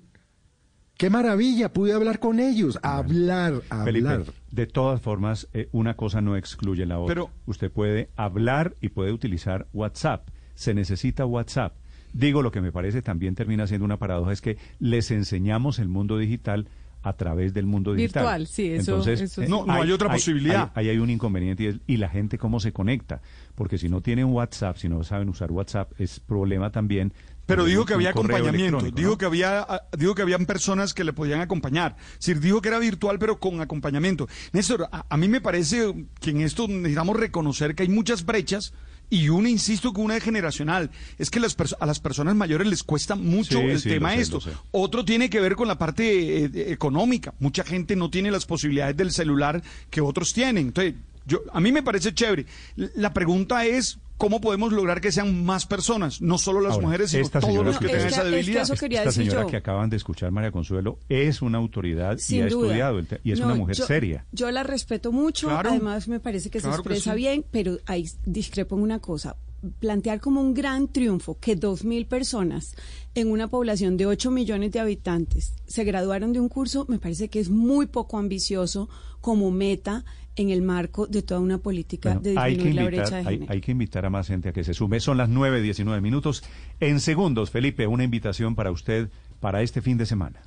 Qué 0.97 1.11
maravilla, 1.11 1.73
pude 1.73 1.93
hablar 1.93 2.21
con 2.21 2.39
ellos, 2.39 2.79
hablar, 2.85 3.63
Felipe, 3.85 4.09
hablar. 4.09 4.27
de 4.53 4.67
todas 4.69 5.01
formas, 5.01 5.49
eh, 5.55 5.69
una 5.73 5.97
cosa 5.97 6.21
no 6.21 6.37
excluye 6.37 6.87
la 6.87 7.01
otra. 7.01 7.13
Pero- 7.17 7.31
Usted 7.47 7.73
puede 7.73 8.11
hablar 8.15 8.77
y 8.81 8.91
puede 8.91 9.11
utilizar 9.11 9.67
WhatsApp. 9.73 10.29
Se 10.55 10.73
necesita 10.73 11.27
WhatsApp. 11.27 11.75
Digo, 12.13 12.43
lo 12.43 12.53
que 12.53 12.61
me 12.61 12.71
parece 12.71 13.03
también 13.03 13.35
termina 13.35 13.67
siendo 13.67 13.85
una 13.85 13.99
paradoja 13.99 14.33
es 14.33 14.41
que 14.41 14.57
les 14.79 15.11
enseñamos 15.11 15.81
el 15.81 15.89
mundo 15.89 16.17
digital 16.17 16.69
a 17.05 17.13
través 17.13 17.53
del 17.55 17.67
mundo 17.67 17.93
digital. 17.95 18.23
Virtual, 18.25 18.47
sí, 18.47 18.67
eso- 18.71 18.93
Entonces, 18.93 19.21
eso 19.21 19.43
eh, 19.43 19.45
sí. 19.47 19.51
No, 19.51 19.65
no 19.67 19.73
hay 19.75 19.93
otra 19.93 20.11
posibilidad. 20.11 20.73
Ahí 20.75 20.89
hay, 20.89 20.99
un 20.99 21.11
inconveniente 21.11 21.63
y, 21.63 21.67
es- 21.67 21.77
y 21.87 21.99
la 21.99 22.09
gente 22.09 22.39
cómo 22.39 22.59
se 22.61 22.73
conecta. 22.73 23.21
Porque 23.55 23.79
si 23.79 23.89
no 23.89 24.01
tienen 24.01 24.27
WhatsApp, 24.27 24.77
si 24.79 24.89
no 24.89 25.05
saben 25.05 25.29
usar 25.29 25.53
WhatsApp, 25.53 25.93
es 26.01 26.19
problema 26.19 26.71
también. 26.71 27.13
Pero 27.47 27.67
dijo 27.67 27.85
que 27.85 27.93
había 27.93 28.09
acompañamiento, 28.11 28.81
dijo 28.91 29.11
¿no? 29.11 29.19
que 29.19 29.27
había, 29.27 29.61
ah, 29.61 29.83
dijo 29.99 30.15
que 30.15 30.23
habían 30.23 30.47
personas 30.47 30.95
que 30.95 31.05
le 31.05 31.13
podían 31.13 31.43
acompañar. 31.43 31.95
Es 32.15 32.21
decir, 32.27 32.41
dijo 32.41 32.63
que 32.63 32.69
era 32.69 32.79
virtual 32.79 33.19
pero 33.19 33.39
con 33.39 33.61
acompañamiento. 33.61 34.27
Néstor, 34.55 34.89
a, 34.91 35.05
a 35.09 35.17
mí 35.19 35.29
me 35.29 35.43
parece 35.43 36.07
que 36.21 36.31
en 36.31 36.41
esto 36.41 36.67
necesitamos 36.69 37.19
reconocer 37.21 37.75
que 37.75 37.83
hay 37.83 37.91
muchas 37.91 38.25
brechas 38.25 38.73
y 39.11 39.29
una, 39.29 39.49
insisto, 39.49 39.93
que 39.93 40.01
una 40.01 40.17
es 40.17 40.25
generacional. 40.25 40.91
Es 41.19 41.31
que 41.31 41.41
las 41.41 41.57
a 41.79 41.87
las 41.87 42.01
personas 42.01 42.35
mayores 42.35 42.67
les 42.67 42.83
cuesta 42.83 43.15
mucho 43.15 43.59
Sí, 43.59 43.65
el 43.65 43.81
sí, 43.81 43.89
tema 43.89 44.15
sé, 44.15 44.21
esto. 44.21 44.41
Otro 44.71 45.05
tiene 45.05 45.31
que 45.31 45.41
ver 45.41 45.55
con 45.55 45.69
la 45.69 45.79
parte 45.79 46.45
eh, 46.45 46.73
económica. 46.73 47.35
Mucha 47.39 47.65
gente 47.65 47.97
no 47.97 48.11
tiene 48.11 48.31
las 48.31 48.47
posibilidades 48.47 48.97
del 48.97 49.13
celular 49.13 49.63
que 49.91 50.01
otros 50.01 50.33
tienen. 50.33 50.69
Entonces, 50.69 50.95
yo, 51.27 51.43
a 51.53 51.61
mí 51.61 51.73
me 51.73 51.83
parece 51.83 52.13
chévere. 52.13 52.47
La 52.77 53.13
pregunta 53.13 53.65
es 53.65 53.99
cómo 54.17 54.41
podemos 54.41 54.73
lograr 54.73 55.01
que 55.01 55.11
sean 55.13 55.45
más 55.45 55.67
personas, 55.67 56.21
no 56.23 56.39
solo 56.39 56.61
las 56.61 56.75
Ahora, 56.75 56.87
mujeres, 56.87 57.11
sino 57.11 57.23
esta 57.23 57.41
todos 57.41 57.53
señora 57.53 57.69
los 57.71 57.79
que 57.79 57.87
que- 57.87 57.93
tengan 57.93 58.07
es 58.07 58.13
esa 58.13 58.23
que- 58.23 58.31
debilidad. 58.31 58.63
Esta 58.63 58.75
decir 59.05 59.13
señora 59.25 59.43
yo. 59.43 59.47
que 59.49 59.57
acaban 59.57 59.91
de 59.91 59.97
escuchar, 59.97 60.31
María 60.31 60.53
Consuelo, 60.53 60.99
es 61.09 61.43
una 61.43 61.59
autoridad 61.59 62.19
y 62.29 62.41
ha 62.41 62.47
duda. 62.49 62.67
estudiado 62.67 62.99
el 62.99 63.09
y 63.25 63.33
es 63.33 63.41
No, 63.41 63.47
una 63.47 63.55
mujer 63.57 63.77
yo- 63.77 63.87
seria. 63.87 64.25
Yo 64.33 64.51
la 64.51 64.63
respeto 64.63 65.13
mucho, 65.13 65.49
Claro. 65.49 65.71
además 65.71 66.09
me 66.09 66.21
parece 66.21 66.51
que 66.51 66.61
Claro 66.61 66.77
se 66.77 66.83
que 66.83 66.89
expresa 66.91 67.11
sí. 67.13 67.17
bien, 67.19 67.45
pero 67.51 67.79
ahí 67.87 68.09
discrepo 68.25 68.77
en 68.77 68.83
una 68.83 69.01
cosa. 69.01 69.37
Plantear 69.81 70.21
como 70.21 70.43
un 70.43 70.53
gran 70.53 70.89
triunfo 70.89 71.39
que 71.41 71.57
dos 71.57 71.85
mil 71.85 72.05
personas 72.07 72.77
en 73.15 73.29
una 73.31 73.49
población 73.49 73.97
de 73.97 74.05
8 74.07 74.31
millones 74.31 74.73
de 74.73 74.81
habitantes 74.81 75.55
se 75.67 75.85
graduaron 75.85 76.35
de 76.35 76.41
un 76.41 76.51
curso, 76.51 76.85
me 76.89 76.99
parece 76.99 77.29
que 77.29 77.41
es 77.41 77.49
muy 77.49 77.87
poco 77.87 78.19
ambicioso 78.19 78.91
como 79.23 79.51
meta 79.51 80.05
en 80.37 80.51
el 80.51 80.63
marco 80.63 81.07
de 81.07 81.23
toda 81.23 81.41
una 81.41 81.59
política 81.59 82.15
Bueno, 82.15 82.23
de 82.23 82.39
hay, 82.39 82.57
que 82.57 82.65
disminuir 82.65 82.75
la 82.75 83.03
brecha 83.03 83.17
de 83.17 83.29
hay, 83.29 83.35
género. 83.37 83.53
hay 83.53 83.61
que 83.61 83.73
invitar 83.73 84.05
a 84.07 84.11
más 84.11 84.27
gente 84.29 84.49
a 84.49 84.53
que 84.53 84.65
se 84.65 84.75
sume. 84.75 85.01
Son 85.01 85.17
las 85.17 85.29
9, 85.29 85.63
19 85.63 86.01
minutos. 86.01 86.43
En 86.81 87.01
segundos, 87.01 87.51
Felipe, 87.51 87.87
una 87.87 88.05
invitación 88.05 88.55
para 88.55 88.71
usted 88.71 89.11
para 89.41 89.63
este 89.63 89.81
fin 89.83 89.97
de 89.99 90.07
semana. 90.07 90.43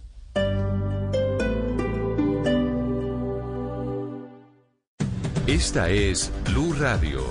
Esta 5.45 5.89
es 5.89 6.31
Blue 6.45 6.73
Radio. 6.73 7.21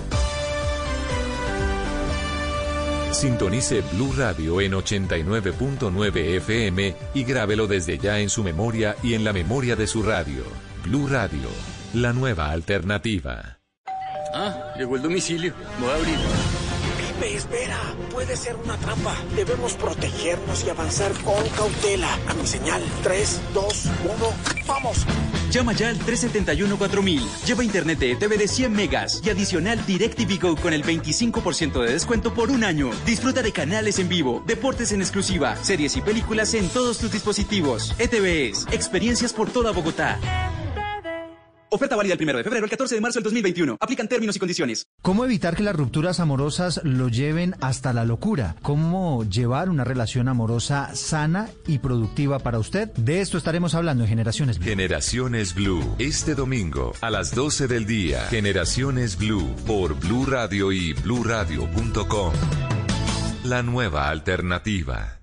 Sintonice 3.12 3.82
Blue 3.92 4.12
Radio 4.16 4.60
en 4.60 4.72
89.9 4.72 6.16
FM 6.36 6.94
y 7.14 7.24
grábelo 7.24 7.66
desde 7.66 7.98
ya 7.98 8.20
en 8.20 8.28
su 8.28 8.42
memoria 8.42 8.96
y 9.02 9.14
en 9.14 9.24
la 9.24 9.32
memoria 9.32 9.74
de 9.76 9.86
su 9.86 10.02
radio. 10.02 10.42
Blue 10.84 11.06
Radio, 11.08 11.48
la 11.94 12.12
nueva 12.12 12.50
alternativa. 12.50 13.58
Ah, 14.34 14.74
llegó 14.76 14.96
el 14.96 15.02
domicilio. 15.02 15.54
Voy 15.80 15.90
a 15.90 15.94
abrir. 15.94 16.18
Pipe, 17.18 17.36
espera. 17.36 17.78
Puede 18.10 18.36
ser 18.36 18.56
una 18.56 18.76
trampa. 18.76 19.14
Debemos 19.34 19.74
protegernos 19.74 20.64
y 20.64 20.70
avanzar 20.70 21.12
con 21.22 21.48
cautela. 21.50 22.12
A 22.28 22.34
mi 22.34 22.46
señal. 22.46 22.82
3, 23.02 23.40
2, 23.54 23.84
1. 24.04 24.66
¡Vamos! 24.66 25.06
Llama 25.50 25.72
ya 25.72 25.88
al 25.88 25.98
371-4000. 26.00 27.46
Lleva 27.46 27.64
internet 27.64 27.98
de 27.98 28.12
ETV 28.12 28.36
de 28.36 28.48
100 28.48 28.72
megas 28.72 29.22
y 29.24 29.30
adicional 29.30 29.84
DirecTV 29.86 30.40
Go 30.40 30.56
con 30.56 30.72
el 30.72 30.82
25% 30.82 31.82
de 31.82 31.92
descuento 31.92 32.34
por 32.34 32.50
un 32.50 32.64
año. 32.64 32.90
Disfruta 33.06 33.42
de 33.42 33.52
canales 33.52 33.98
en 33.98 34.08
vivo, 34.08 34.42
deportes 34.46 34.92
en 34.92 35.00
exclusiva, 35.00 35.56
series 35.62 35.96
y 35.96 36.02
películas 36.02 36.52
en 36.54 36.68
todos 36.68 36.98
tus 36.98 37.12
dispositivos. 37.12 37.94
ETVs, 37.98 38.66
experiencias 38.72 39.32
por 39.32 39.50
toda 39.50 39.70
Bogotá. 39.70 40.18
Oferta 41.70 41.96
válida 41.96 42.14
el 42.14 42.22
1 42.22 42.38
de 42.38 42.44
febrero 42.44 42.64
al 42.64 42.70
14 42.70 42.94
de 42.94 43.00
marzo 43.00 43.18
del 43.18 43.24
2021. 43.24 43.76
Aplican 43.80 44.08
términos 44.08 44.36
y 44.36 44.38
condiciones. 44.38 44.86
¿Cómo 45.02 45.24
evitar 45.24 45.56
que 45.56 45.62
las 45.62 45.74
rupturas 45.74 46.20
amorosas 46.20 46.80
lo 46.84 47.08
lleven 47.08 47.54
hasta 47.60 47.92
la 47.92 48.04
locura? 48.04 48.56
¿Cómo 48.62 49.24
llevar 49.24 49.68
una 49.68 49.84
relación 49.84 50.28
amorosa 50.28 50.94
sana 50.94 51.48
y 51.66 51.78
productiva 51.78 52.38
para 52.38 52.58
usted? 52.58 52.88
De 52.94 53.20
esto 53.20 53.38
estaremos 53.38 53.74
hablando 53.74 54.04
en 54.04 54.08
Generaciones 54.08 54.58
Blue. 54.58 54.68
Generaciones 54.68 55.54
Blue, 55.54 55.96
este 55.98 56.34
domingo 56.34 56.92
a 57.00 57.10
las 57.10 57.34
12 57.34 57.66
del 57.66 57.86
día. 57.86 58.26
Generaciones 58.28 59.16
Blue 59.16 59.54
por 59.66 59.98
Blue 59.98 60.26
Radio 60.26 60.72
y 60.72 60.92
bluradio.com. 60.92 62.32
La 63.44 63.62
nueva 63.62 64.08
alternativa. 64.08 65.15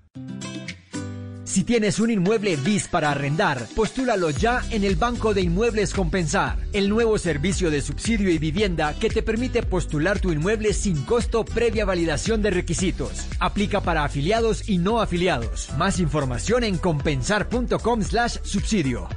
Si 1.54 1.62
tienes 1.62 2.00
un 2.00 2.10
inmueble 2.10 2.56
BIS 2.56 2.88
para 2.88 3.12
arrendar, 3.12 3.68
postúlalo 3.76 4.30
ya 4.30 4.60
en 4.70 4.82
el 4.82 4.96
Banco 4.96 5.34
de 5.34 5.42
Inmuebles 5.42 5.94
Compensar, 5.94 6.58
el 6.72 6.88
nuevo 6.88 7.16
servicio 7.16 7.70
de 7.70 7.80
subsidio 7.80 8.28
y 8.28 8.38
vivienda 8.38 8.92
que 8.98 9.08
te 9.08 9.22
permite 9.22 9.62
postular 9.62 10.18
tu 10.18 10.32
inmueble 10.32 10.72
sin 10.72 11.04
costo 11.04 11.44
previa 11.44 11.84
validación 11.84 12.42
de 12.42 12.50
requisitos. 12.50 13.28
Aplica 13.38 13.80
para 13.82 14.02
afiliados 14.02 14.68
y 14.68 14.78
no 14.78 15.00
afiliados. 15.00 15.70
Más 15.78 16.00
información 16.00 16.64
en 16.64 16.76
compensar.com 16.76 18.02
slash 18.02 18.38
subsidio. 18.42 19.08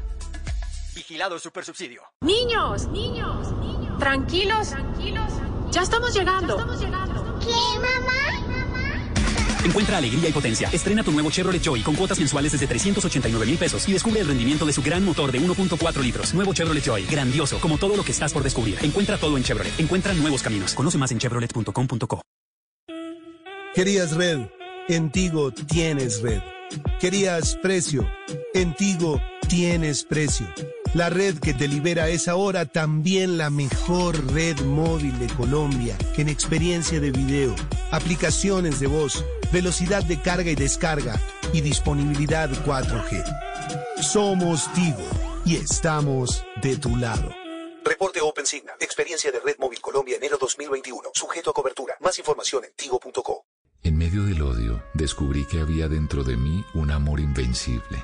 Vigilado 0.93 1.39
Supersubsidio. 1.39 2.03
Niños, 2.21 2.87
niños, 2.89 3.51
niños. 3.53 3.97
Tranquilos, 3.97 4.69
tranquilos. 4.69 5.33
Ya 5.71 5.81
estamos 5.81 6.13
llegando. 6.13 6.55
Ya 6.55 6.61
estamos 6.61 6.81
llegando. 6.81 7.39
¿Qué, 7.39 7.79
mamá? 7.79 8.66
Encuentra 9.63 9.97
alegría 9.97 10.29
y 10.29 10.31
potencia. 10.31 10.69
Estrena 10.71 11.03
tu 11.03 11.11
nuevo 11.11 11.29
Chevrolet 11.29 11.61
Joy 11.61 11.81
con 11.81 11.95
cuotas 11.95 12.19
mensuales 12.19 12.51
desde 12.51 12.67
389 12.67 13.45
mil 13.45 13.57
pesos 13.57 13.87
y 13.87 13.93
descubre 13.93 14.19
el 14.21 14.27
rendimiento 14.27 14.65
de 14.65 14.73
su 14.73 14.81
gran 14.81 15.03
motor 15.03 15.31
de 15.31 15.39
1.4 15.39 16.01
litros. 16.01 16.33
Nuevo 16.33 16.53
Chevrolet 16.53 16.83
Joy. 16.83 17.03
Grandioso, 17.03 17.59
como 17.59 17.77
todo 17.77 17.95
lo 17.95 18.03
que 18.03 18.11
estás 18.11 18.33
por 18.33 18.43
descubrir. 18.43 18.77
Encuentra 18.81 19.17
todo 19.17 19.37
en 19.37 19.43
Chevrolet. 19.43 19.79
Encuentra 19.79 20.13
nuevos 20.13 20.41
caminos. 20.41 20.73
Conoce 20.73 20.97
más 20.97 21.11
en 21.11 21.19
chevrolet.com.co. 21.19 22.21
Querías 23.75 24.15
red. 24.15 24.39
En 24.89 25.11
Tigo 25.11 25.51
tienes 25.51 26.21
red. 26.21 26.41
Querías 26.99 27.55
precio. 27.61 28.09
En 28.53 28.73
Tigo 28.73 29.21
tienes 29.47 30.03
precio. 30.03 30.47
La 30.93 31.09
red 31.09 31.37
que 31.39 31.53
te 31.53 31.67
libera 31.67 32.07
es 32.07 32.27
ahora 32.27 32.65
también 32.65 33.37
la 33.37 33.49
mejor 33.49 34.33
red 34.33 34.59
móvil 34.61 35.17
de 35.19 35.27
Colombia 35.27 35.97
en 36.17 36.29
experiencia 36.29 36.99
de 36.99 37.11
video, 37.11 37.53
aplicaciones 37.91 38.79
de 38.79 38.87
voz, 38.87 39.23
velocidad 39.51 40.03
de 40.03 40.21
carga 40.21 40.49
y 40.49 40.55
descarga 40.55 41.19
y 41.53 41.61
disponibilidad 41.61 42.49
4G. 42.65 43.23
Somos 44.01 44.71
Tigo 44.73 45.03
y 45.45 45.57
estamos 45.57 46.43
de 46.61 46.77
tu 46.77 46.95
lado. 46.95 47.33
Reporte 47.83 48.21
OpenSigna. 48.21 48.73
Experiencia 48.79 49.31
de 49.31 49.39
Red 49.39 49.57
Móvil 49.59 49.79
Colombia 49.81 50.17
enero 50.17 50.37
2021. 50.39 51.09
Sujeto 51.13 51.51
a 51.51 51.53
cobertura. 51.53 51.95
Más 51.99 52.17
información 52.17 52.65
en 52.65 52.71
tigo.co. 52.75 53.45
En 53.83 53.97
medio 53.97 54.23
del 54.23 54.41
odio, 54.41 54.83
descubrí 54.93 55.45
que 55.45 55.59
había 55.59 55.87
dentro 55.87 56.23
de 56.23 56.35
mí 56.35 56.65
un 56.73 56.91
amor 56.91 57.19
invencible. 57.19 58.03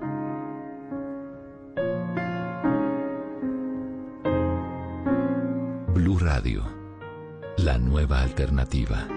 Blue 5.93 6.17
Radio, 6.17 6.63
la 7.57 7.77
nueva 7.77 8.21
alternativa. 8.21 9.07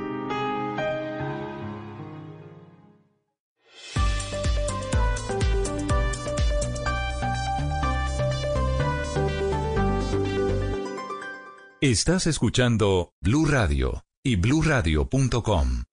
Estás 11.80 12.26
escuchando 12.26 13.12
Blue 13.20 13.46
Radio 13.46 14.04
y 14.24 14.34
bluradio.com. 14.36 15.84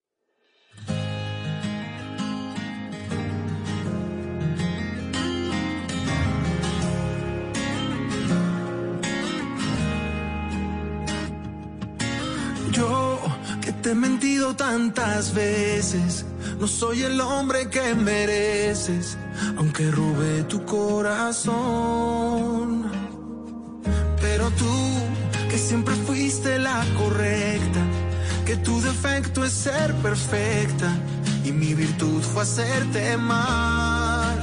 he 13.91 13.95
mentido 13.95 14.55
tantas 14.55 15.33
veces, 15.33 16.25
no 16.59 16.67
soy 16.67 17.03
el 17.03 17.19
hombre 17.19 17.69
que 17.69 17.93
mereces, 17.93 19.17
aunque 19.57 19.91
robé 19.91 20.43
tu 20.43 20.63
corazón. 20.63 21.49
Pero 24.21 24.49
tú, 24.51 24.73
que 25.49 25.57
siempre 25.57 25.93
fuiste 26.07 26.57
la 26.57 26.85
correcta, 26.97 27.81
que 28.45 28.55
tu 28.57 28.79
defecto 28.79 29.43
es 29.43 29.51
ser 29.51 29.93
perfecta 29.95 30.95
y 31.43 31.51
mi 31.51 31.73
virtud 31.73 32.21
fue 32.21 32.43
hacerte 32.43 33.17
mal. 33.17 34.37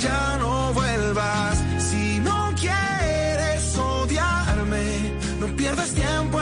Ya 0.00 0.38
no 0.40 0.72
vuelvas 0.72 1.62
si 1.78 2.18
no 2.18 2.52
quieres 2.58 3.76
odiarme, 3.76 5.12
no 5.38 5.46
pierdas 5.56 5.90
tiempo 5.90 6.37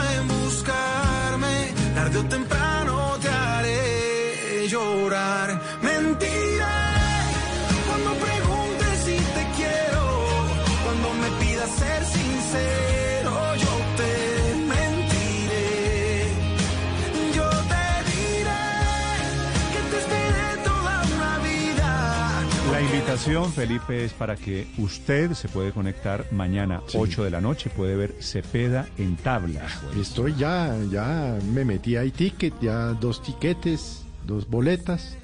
invitación, 23.17 23.51
Felipe, 23.51 24.05
es 24.05 24.13
para 24.13 24.35
que 24.35 24.67
usted 24.77 25.33
se 25.33 25.49
puede 25.49 25.71
conectar 25.71 26.25
mañana, 26.31 26.83
8 26.93 27.23
de 27.23 27.31
la 27.31 27.41
noche, 27.41 27.71
puede 27.75 27.95
ver 27.95 28.13
Cepeda 28.21 28.87
en 28.99 29.15
tablas. 29.15 29.79
Estoy 29.99 30.35
ya, 30.35 30.77
ya 30.91 31.39
me 31.51 31.65
metí 31.65 31.95
ahí 31.95 32.11
ticket, 32.11 32.53
ya 32.61 32.93
dos 32.93 33.23
tiquetes, 33.23 34.03
dos 34.25 34.47
boletas. 34.47 35.17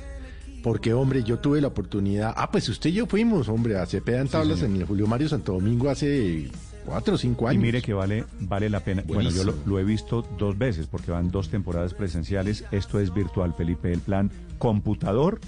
Porque, 0.63 0.93
hombre, 0.93 1.23
yo 1.23 1.38
tuve 1.39 1.59
la 1.61 1.67
oportunidad. 1.67 2.33
Ah, 2.35 2.49
pues 2.49 2.67
usted 2.69 2.89
y 2.89 2.93
yo 2.93 3.05
fuimos, 3.05 3.47
hombre, 3.49 3.77
a 3.77 3.85
Cepeda 3.85 4.22
en 4.22 4.27
tablas 4.30 4.61
en 4.63 4.75
el 4.77 4.85
Julio 4.85 5.05
Mario 5.05 5.27
Santo 5.30 5.53
Domingo 5.53 5.89
hace 5.89 6.49
cuatro 6.85 7.13
o 7.15 7.17
cinco 7.17 7.45
Y 7.45 7.49
años. 7.49 7.61
mire 7.61 7.81
que 7.81 7.93
vale, 7.93 8.23
vale 8.39 8.69
la 8.69 8.80
pena. 8.80 9.03
Bueno, 9.05 9.30
yo 9.30 9.43
lo, 9.43 9.53
lo 9.65 9.77
he 9.77 9.83
visto 9.83 10.25
dos 10.39 10.57
veces 10.57 10.88
porque 10.88 11.11
van 11.11 11.30
dos 11.31 11.49
temporadas 11.49 11.93
presenciales. 11.93 12.63
Esto 12.72 12.99
es 12.99 13.13
virtual, 13.13 13.53
Felipe. 13.55 13.91
El 13.91 13.99
plan 13.99 14.31
computador, 14.57 15.41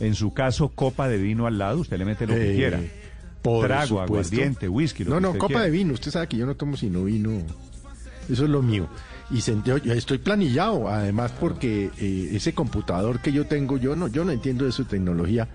en 0.00 0.14
su 0.14 0.32
caso, 0.32 0.68
copa 0.70 1.08
de 1.08 1.18
vino 1.18 1.46
al 1.46 1.58
lado. 1.58 1.80
Usted 1.80 1.98
le 1.98 2.04
mete 2.04 2.26
lo 2.26 2.34
que 2.34 2.52
Eh, 2.52 2.56
quiera. 2.56 2.80
por 3.42 3.66
Trago, 3.66 4.00
aguardiente, 4.00 4.68
whisky. 4.68 5.04
Lo 5.04 5.10
No, 5.10 5.16
que 5.16 5.22
no, 5.22 5.28
usted 5.30 5.38
copa 5.40 5.48
quiera. 5.54 5.64
de 5.64 5.70
vino. 5.70 5.92
Usted 5.94 6.10
sabe 6.10 6.26
que 6.28 6.36
yo 6.36 6.46
no 6.46 6.54
tomo 6.56 6.76
sino 6.76 7.04
vino. 7.04 7.30
Eso 8.28 8.44
es 8.44 8.50
lo 8.50 8.62
mío. 8.62 8.88
Y 9.30 9.38
yo 9.64 9.76
estoy 9.92 10.18
planillado, 10.18 10.88
además, 10.88 11.32
porque 11.40 11.90
eh, 11.98 12.30
ese 12.32 12.52
computador 12.52 13.20
que 13.20 13.32
yo 13.32 13.46
tengo, 13.46 13.76
yo 13.78 13.96
no, 13.96 14.08
yo 14.08 14.24
no 14.24 14.32
entiendo 14.32 14.64
de 14.66 14.72
su 14.72 14.84
tecnología, 14.84 15.48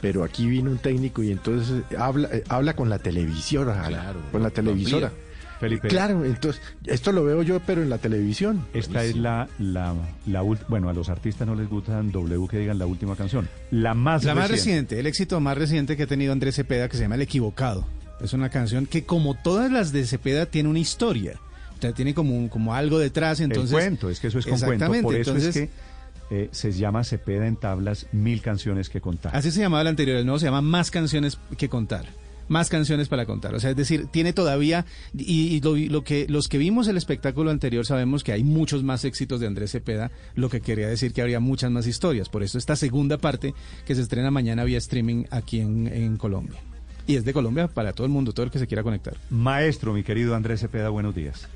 pero 0.00 0.22
aquí 0.24 0.46
vino 0.46 0.70
un 0.70 0.78
técnico 0.78 1.22
y 1.22 1.30
entonces 1.32 1.82
eh, 1.90 1.96
habla, 1.98 2.28
eh, 2.32 2.44
habla 2.48 2.74
con 2.74 2.88
la 2.88 2.98
televisora, 2.98 4.12
con 4.32 4.42
la 4.42 4.50
televisora. 4.50 5.12
Felipe. 5.60 5.88
Claro, 5.88 6.24
entonces, 6.24 6.60
esto 6.86 7.12
lo 7.12 7.22
veo 7.22 7.42
yo, 7.42 7.60
pero 7.60 7.82
en 7.82 7.90
la 7.90 7.98
televisión. 7.98 8.64
Esta 8.72 9.04
es 9.04 9.14
la, 9.16 9.46
la, 9.58 9.94
la 10.26 10.42
bueno, 10.42 10.88
a 10.88 10.92
los 10.94 11.08
artistas 11.10 11.46
no 11.46 11.54
les 11.54 11.68
gustan 11.68 12.10
W 12.10 12.48
que 12.48 12.58
digan 12.58 12.78
la 12.78 12.86
última 12.86 13.14
canción. 13.14 13.48
La 13.70 13.92
más 13.94 14.24
La 14.24 14.34
más 14.34 14.50
reciente. 14.50 14.96
reciente, 14.96 15.00
el 15.00 15.06
éxito 15.06 15.38
más 15.40 15.56
reciente 15.58 15.96
que 15.96 16.04
ha 16.04 16.06
tenido 16.06 16.32
Andrés 16.32 16.54
Cepeda, 16.56 16.88
que 16.88 16.96
se 16.96 17.02
llama 17.02 17.16
El 17.16 17.22
Equivocado. 17.22 17.84
Es 18.20 18.32
una 18.32 18.48
canción 18.50 18.86
que, 18.86 19.04
como 19.04 19.34
todas 19.34 19.70
las 19.70 19.92
de 19.92 20.04
Cepeda, 20.06 20.46
tiene 20.46 20.68
una 20.68 20.78
historia. 20.78 21.38
O 21.78 21.80
sea, 21.80 21.92
tiene 21.92 22.12
como, 22.14 22.36
un- 22.36 22.48
como 22.48 22.74
algo 22.74 22.98
detrás. 22.98 23.40
Entonces, 23.40 23.70
el 23.72 23.76
cuento, 23.78 24.10
es 24.10 24.20
que 24.20 24.26
eso 24.28 24.38
es 24.38 24.44
con 24.46 24.58
cuento. 24.58 24.74
Exactamente, 24.74 25.02
Por 25.04 25.14
eso 25.14 25.30
entonces, 25.30 25.56
es 25.56 25.68
que 25.68 26.42
eh, 26.44 26.48
se 26.52 26.72
llama 26.72 27.02
Cepeda 27.04 27.46
en 27.46 27.56
tablas, 27.56 28.06
mil 28.12 28.40
canciones 28.42 28.88
que 28.90 29.00
contar. 29.00 29.34
Así 29.34 29.50
se 29.50 29.60
llamaba 29.60 29.80
el 29.82 29.88
anterior, 29.88 30.16
el 30.18 30.26
nuevo 30.26 30.38
se 30.38 30.46
llama 30.46 30.60
Más 30.62 30.90
canciones 30.90 31.38
que 31.56 31.68
contar. 31.68 32.06
Más 32.50 32.68
canciones 32.68 33.08
para 33.08 33.26
contar. 33.26 33.54
O 33.54 33.60
sea, 33.60 33.70
es 33.70 33.76
decir, 33.76 34.08
tiene 34.08 34.32
todavía, 34.32 34.84
y, 35.16 35.54
y 35.54 35.60
lo, 35.60 35.76
lo 35.76 36.02
que 36.02 36.26
los 36.28 36.48
que 36.48 36.58
vimos 36.58 36.88
el 36.88 36.96
espectáculo 36.96 37.52
anterior 37.52 37.86
sabemos 37.86 38.24
que 38.24 38.32
hay 38.32 38.42
muchos 38.42 38.82
más 38.82 39.04
éxitos 39.04 39.38
de 39.38 39.46
Andrés 39.46 39.70
Cepeda, 39.70 40.10
lo 40.34 40.48
que 40.50 40.60
quería 40.60 40.88
decir 40.88 41.12
que 41.12 41.20
habría 41.22 41.38
muchas 41.38 41.70
más 41.70 41.86
historias. 41.86 42.28
Por 42.28 42.42
eso 42.42 42.58
esta 42.58 42.74
segunda 42.74 43.18
parte 43.18 43.54
que 43.86 43.94
se 43.94 44.02
estrena 44.02 44.32
mañana 44.32 44.64
vía 44.64 44.78
streaming 44.78 45.26
aquí 45.30 45.60
en, 45.60 45.86
en 45.86 46.16
Colombia. 46.16 46.58
Y 47.06 47.14
es 47.14 47.24
de 47.24 47.32
Colombia 47.32 47.68
para 47.68 47.92
todo 47.92 48.04
el 48.04 48.12
mundo, 48.12 48.32
todo 48.32 48.46
el 48.46 48.50
que 48.50 48.58
se 48.58 48.66
quiera 48.66 48.82
conectar. 48.82 49.14
Maestro, 49.30 49.92
mi 49.92 50.02
querido 50.02 50.34
Andrés 50.34 50.58
Cepeda, 50.58 50.88
buenos 50.88 51.14
días. 51.14 51.48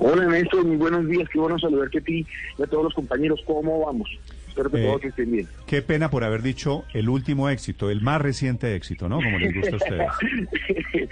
Hola 0.00 0.26
Néstor, 0.26 0.64
muy 0.64 0.78
buenos 0.78 1.06
días, 1.06 1.28
qué 1.32 1.38
bueno 1.38 1.58
saludarte 1.58 1.98
a 1.98 2.00
ti 2.00 2.26
y 2.58 2.62
a 2.62 2.66
todos 2.66 2.84
los 2.84 2.94
compañeros, 2.94 3.38
¿cómo 3.46 3.86
vamos? 3.86 4.08
Espero 4.50 4.70
que 4.70 4.82
Eh, 4.82 4.86
todos 4.86 5.04
estén 5.04 5.30
bien. 5.32 5.48
Qué 5.66 5.80
pena 5.82 6.10
por 6.10 6.24
haber 6.24 6.42
dicho 6.42 6.84
el 6.92 7.08
último 7.08 7.48
éxito, 7.48 7.88
el 7.90 8.00
más 8.02 8.20
reciente 8.20 8.74
éxito, 8.74 9.08
¿no? 9.08 9.16
Como 9.16 9.38
les 9.38 9.54
gusta 9.54 9.72
a 9.72 9.76
ustedes. 9.76 10.08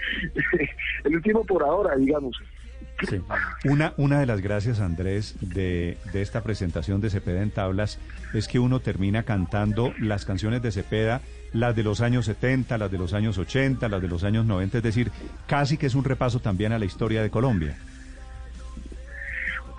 El 1.05 1.15
último 1.15 1.45
por 1.45 1.63
ahora, 1.63 1.95
digamos. 1.95 2.37
Sí. 3.09 3.21
Una, 3.63 3.93
una 3.95 4.19
de 4.19 4.25
las 4.25 4.41
gracias, 4.41 4.81
Andrés, 4.81 5.37
de, 5.39 5.97
de 6.11 6.21
esta 6.21 6.43
presentación 6.43 6.99
de 6.99 7.09
Cepeda 7.09 7.41
en 7.41 7.49
tablas 7.49 7.97
es 8.33 8.49
que 8.49 8.59
uno 8.59 8.81
termina 8.81 9.23
cantando 9.23 9.93
las 9.99 10.25
canciones 10.25 10.61
de 10.61 10.71
Cepeda, 10.73 11.21
las 11.53 11.73
de 11.77 11.83
los 11.83 12.01
años 12.01 12.25
70, 12.25 12.77
las 12.77 12.91
de 12.91 12.97
los 12.97 13.13
años 13.13 13.37
80, 13.37 13.87
las 13.87 14.01
de 14.01 14.07
los 14.09 14.25
años 14.25 14.45
90, 14.45 14.79
es 14.79 14.83
decir, 14.83 15.11
casi 15.47 15.77
que 15.77 15.85
es 15.85 15.95
un 15.95 16.03
repaso 16.03 16.41
también 16.41 16.73
a 16.73 16.79
la 16.79 16.85
historia 16.85 17.21
de 17.23 17.29
Colombia. 17.29 17.77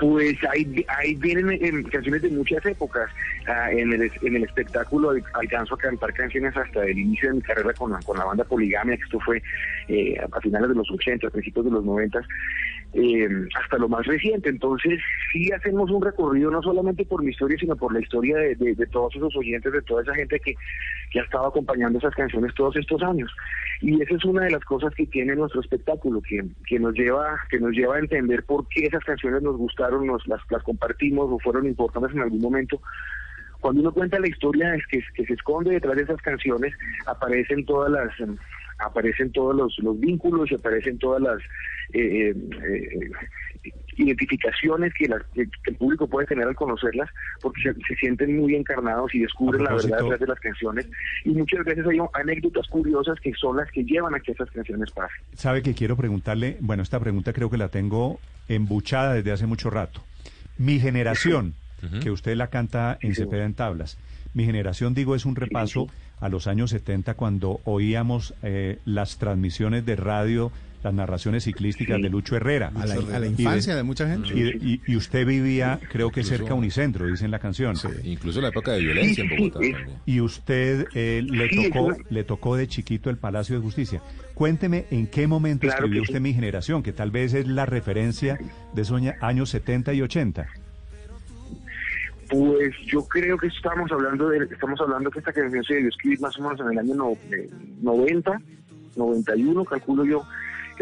Pues 0.00 0.34
ahí, 0.50 0.84
ahí 0.88 1.14
vienen 1.16 1.82
canciones 1.84 2.22
de 2.22 2.30
muchas 2.30 2.64
épocas. 2.64 3.10
Ah, 3.46 3.70
en, 3.70 3.92
el, 3.92 4.10
en 4.22 4.36
el 4.36 4.44
espectáculo 4.44 5.10
al- 5.10 5.22
alcanzo 5.34 5.74
a 5.74 5.78
cantar 5.78 6.12
canciones 6.14 6.56
hasta 6.56 6.84
el 6.84 6.98
inicio 6.98 7.28
de 7.28 7.34
mi 7.36 7.42
carrera 7.42 7.72
con 7.74 7.92
con 8.02 8.16
la 8.18 8.24
banda 8.24 8.44
Poligamia, 8.44 8.96
que 8.96 9.02
esto 9.02 9.20
fue 9.20 9.42
eh, 9.88 10.14
a 10.32 10.40
finales 10.40 10.68
de 10.70 10.74
los 10.74 10.90
80, 10.90 11.28
principios 11.30 11.64
de 11.66 11.70
los 11.72 11.84
90, 11.84 12.20
eh, 12.94 13.28
hasta 13.62 13.76
lo 13.78 13.88
más 13.88 14.06
reciente. 14.06 14.48
Entonces, 14.48 15.00
sí 15.32 15.50
hacemos 15.52 15.90
un 15.90 16.02
recorrido 16.02 16.50
no 16.50 16.62
solamente 16.62 17.04
por 17.04 17.22
mi 17.22 17.30
historia, 17.32 17.58
sino 17.58 17.76
por 17.76 17.92
la 17.92 18.00
historia 18.00 18.36
de, 18.36 18.54
de- 18.54 18.74
de 18.74 18.86
todos 18.86 19.14
esos 19.16 19.34
oyentes, 19.36 19.72
de 19.72 19.82
toda 19.82 20.02
esa 20.02 20.14
gente 20.14 20.38
que, 20.40 20.54
que 21.10 21.20
ha 21.20 21.24
estado 21.24 21.46
acompañando 21.48 21.98
esas 21.98 22.14
canciones 22.14 22.54
todos 22.54 22.76
estos 22.76 23.02
años. 23.02 23.30
Y 23.82 24.00
esa 24.02 24.14
es 24.14 24.24
una 24.26 24.44
de 24.44 24.50
las 24.50 24.64
cosas 24.64 24.94
que 24.94 25.06
tiene 25.06 25.34
nuestro 25.34 25.60
espectáculo, 25.62 26.20
que, 26.20 26.44
que 26.66 26.78
nos 26.78 26.92
lleva 26.94 27.38
que 27.48 27.58
nos 27.58 27.72
lleva 27.72 27.96
a 27.96 28.00
entender 28.00 28.44
por 28.44 28.68
qué 28.68 28.84
esas 28.86 29.02
canciones 29.04 29.42
nos 29.42 29.56
gustaron, 29.56 29.89
nos 29.98 30.26
las, 30.26 30.42
compartimos 30.62 31.28
o 31.30 31.38
fueron 31.38 31.66
importantes 31.66 32.12
en 32.12 32.22
algún 32.22 32.40
momento. 32.40 32.80
Cuando 33.60 33.82
uno 33.82 33.92
cuenta 33.92 34.18
la 34.18 34.28
historia 34.28 34.74
es 34.74 34.86
que, 34.86 35.24
se 35.24 35.32
esconde 35.32 35.72
detrás 35.72 35.96
de 35.96 36.02
esas 36.02 36.20
canciones, 36.22 36.74
aparecen 37.06 37.64
todas 37.66 37.90
las 37.90 38.20
em, 38.20 38.36
aparecen 38.78 39.30
todos 39.32 39.54
los, 39.54 39.78
los 39.80 39.98
vínculos 40.00 40.50
y 40.50 40.54
aparecen 40.54 40.98
todas 40.98 41.20
las 41.20 41.38
eh, 41.92 42.30
eh, 42.30 43.10
eh, 43.64 43.72
identificaciones 43.96 44.92
que, 44.94 45.08
las- 45.08 45.22
que- 45.34 45.46
el 45.66 45.74
público 45.76 46.06
puede 46.06 46.26
tener 46.26 46.46
al 46.46 46.54
conocerlas, 46.54 47.08
porque 47.40 47.62
se, 47.62 47.74
se 47.74 47.94
sienten 47.96 48.36
muy 48.38 48.54
encarnados 48.54 49.14
y 49.14 49.20
descubren 49.20 49.64
la 49.64 49.74
verdad 49.74 49.98
detrás 50.02 50.20
de 50.20 50.26
las 50.26 50.40
canciones. 50.40 50.86
Y 51.24 51.30
muchas 51.30 51.64
veces 51.64 51.86
hay 51.86 51.98
anécdotas 52.14 52.66
curiosas 52.68 53.18
que 53.20 53.32
son 53.34 53.56
las 53.56 53.70
que 53.70 53.84
llevan 53.84 54.14
a 54.14 54.20
que 54.20 54.32
esas 54.32 54.50
canciones 54.50 54.90
pasen. 54.90 55.22
Sabe 55.34 55.62
que 55.62 55.74
quiero 55.74 55.96
preguntarle, 55.96 56.56
bueno, 56.60 56.82
esta 56.82 56.98
pregunta 57.00 57.32
creo 57.32 57.50
que 57.50 57.56
la 57.58 57.68
tengo 57.68 58.20
embuchada 58.48 59.14
desde 59.14 59.32
hace 59.32 59.46
mucho 59.46 59.70
rato. 59.70 60.02
Mi 60.58 60.78
generación, 60.80 61.54
que 62.02 62.10
usted 62.10 62.36
la 62.36 62.48
canta 62.48 62.98
en 63.00 63.14
Cepeda 63.14 63.44
en 63.44 63.54
Tablas, 63.54 63.98
mi 64.34 64.44
generación, 64.44 64.94
digo, 64.94 65.14
es 65.16 65.24
un 65.24 65.34
repaso 65.34 65.88
a 66.20 66.28
los 66.28 66.46
años 66.46 66.70
70 66.70 67.14
cuando 67.14 67.60
oíamos 67.64 68.34
eh, 68.42 68.78
las 68.84 69.16
transmisiones 69.18 69.84
de 69.86 69.96
radio, 69.96 70.52
las 70.82 70.94
narraciones 70.94 71.44
ciclísticas 71.44 72.00
de 72.00 72.08
Lucho 72.08 72.36
Herrera. 72.36 72.72
A 72.74 72.86
la- 72.86 72.94
a 73.16 73.18
la 73.18 73.26
Y 73.26 73.30
infancia 73.30 73.76
de 73.76 73.82
mucha 73.82 74.08
gente. 74.08 74.28
Y, 74.34 74.72
y- 74.74 74.80
y 74.86 74.96
usted 74.96 75.26
vivía, 75.26 75.78
creo 75.90 76.10
que 76.10 76.22
cerca 76.24 76.50
a 76.52 76.54
Unicentro, 76.54 77.06
dice 77.06 77.24
en 77.24 77.30
la 77.30 77.38
canción. 77.38 77.74
Incluso 78.04 78.40
la 78.40 78.48
época 78.48 78.72
de 78.72 78.80
violencia 78.80 79.22
en 79.24 79.30
Bogotá 79.30 79.52
también. 79.60 79.76
Y 80.06 80.20
usted 80.20 80.86
eh, 80.94 81.22
le 81.28 81.48
Sí, 81.48 81.70
tocó 81.70 81.96
le 82.08 82.24
tocó 82.24 82.56
de 82.56 82.66
chiquito 82.68 83.10
el 83.10 83.18
Palacio 83.18 83.56
de 83.56 83.62
Justicia. 83.62 84.00
Cuénteme 84.34 84.86
en 84.90 85.06
qué 85.06 85.26
momento 85.26 85.66
Claro 85.66 85.84
escribió 85.84 86.02
sí. 86.04 86.10
usted 86.12 86.20
Mi 86.20 86.32
Generación, 86.32 86.82
que 86.82 86.92
tal 86.92 87.10
vez 87.10 87.34
es 87.34 87.46
la 87.46 87.66
referencia 87.66 88.38
de 88.74 88.82
esos 88.82 89.00
años 89.20 89.50
70 89.50 89.92
y 89.92 90.00
80. 90.02 90.46
Pues 92.30 92.72
yo 92.86 93.04
creo 93.08 93.36
que 93.36 93.48
estamos 93.48 93.90
hablando 93.90 94.28
de 94.28 94.44
estamos 94.44 94.80
hablando 94.80 95.10
que 95.10 95.18
esta 95.18 95.32
canción 95.32 95.64
se 95.64 95.74
debió 95.74 95.88
escribir 95.88 96.20
más 96.20 96.38
o 96.38 96.42
menos 96.42 96.60
en 96.60 96.68
el 96.72 96.78
año 96.78 96.94
no- 96.94 97.18
eh, 97.32 97.50
90, 97.82 98.40
91, 98.96 99.64
calculo 99.64 100.04
yo, 100.04 100.24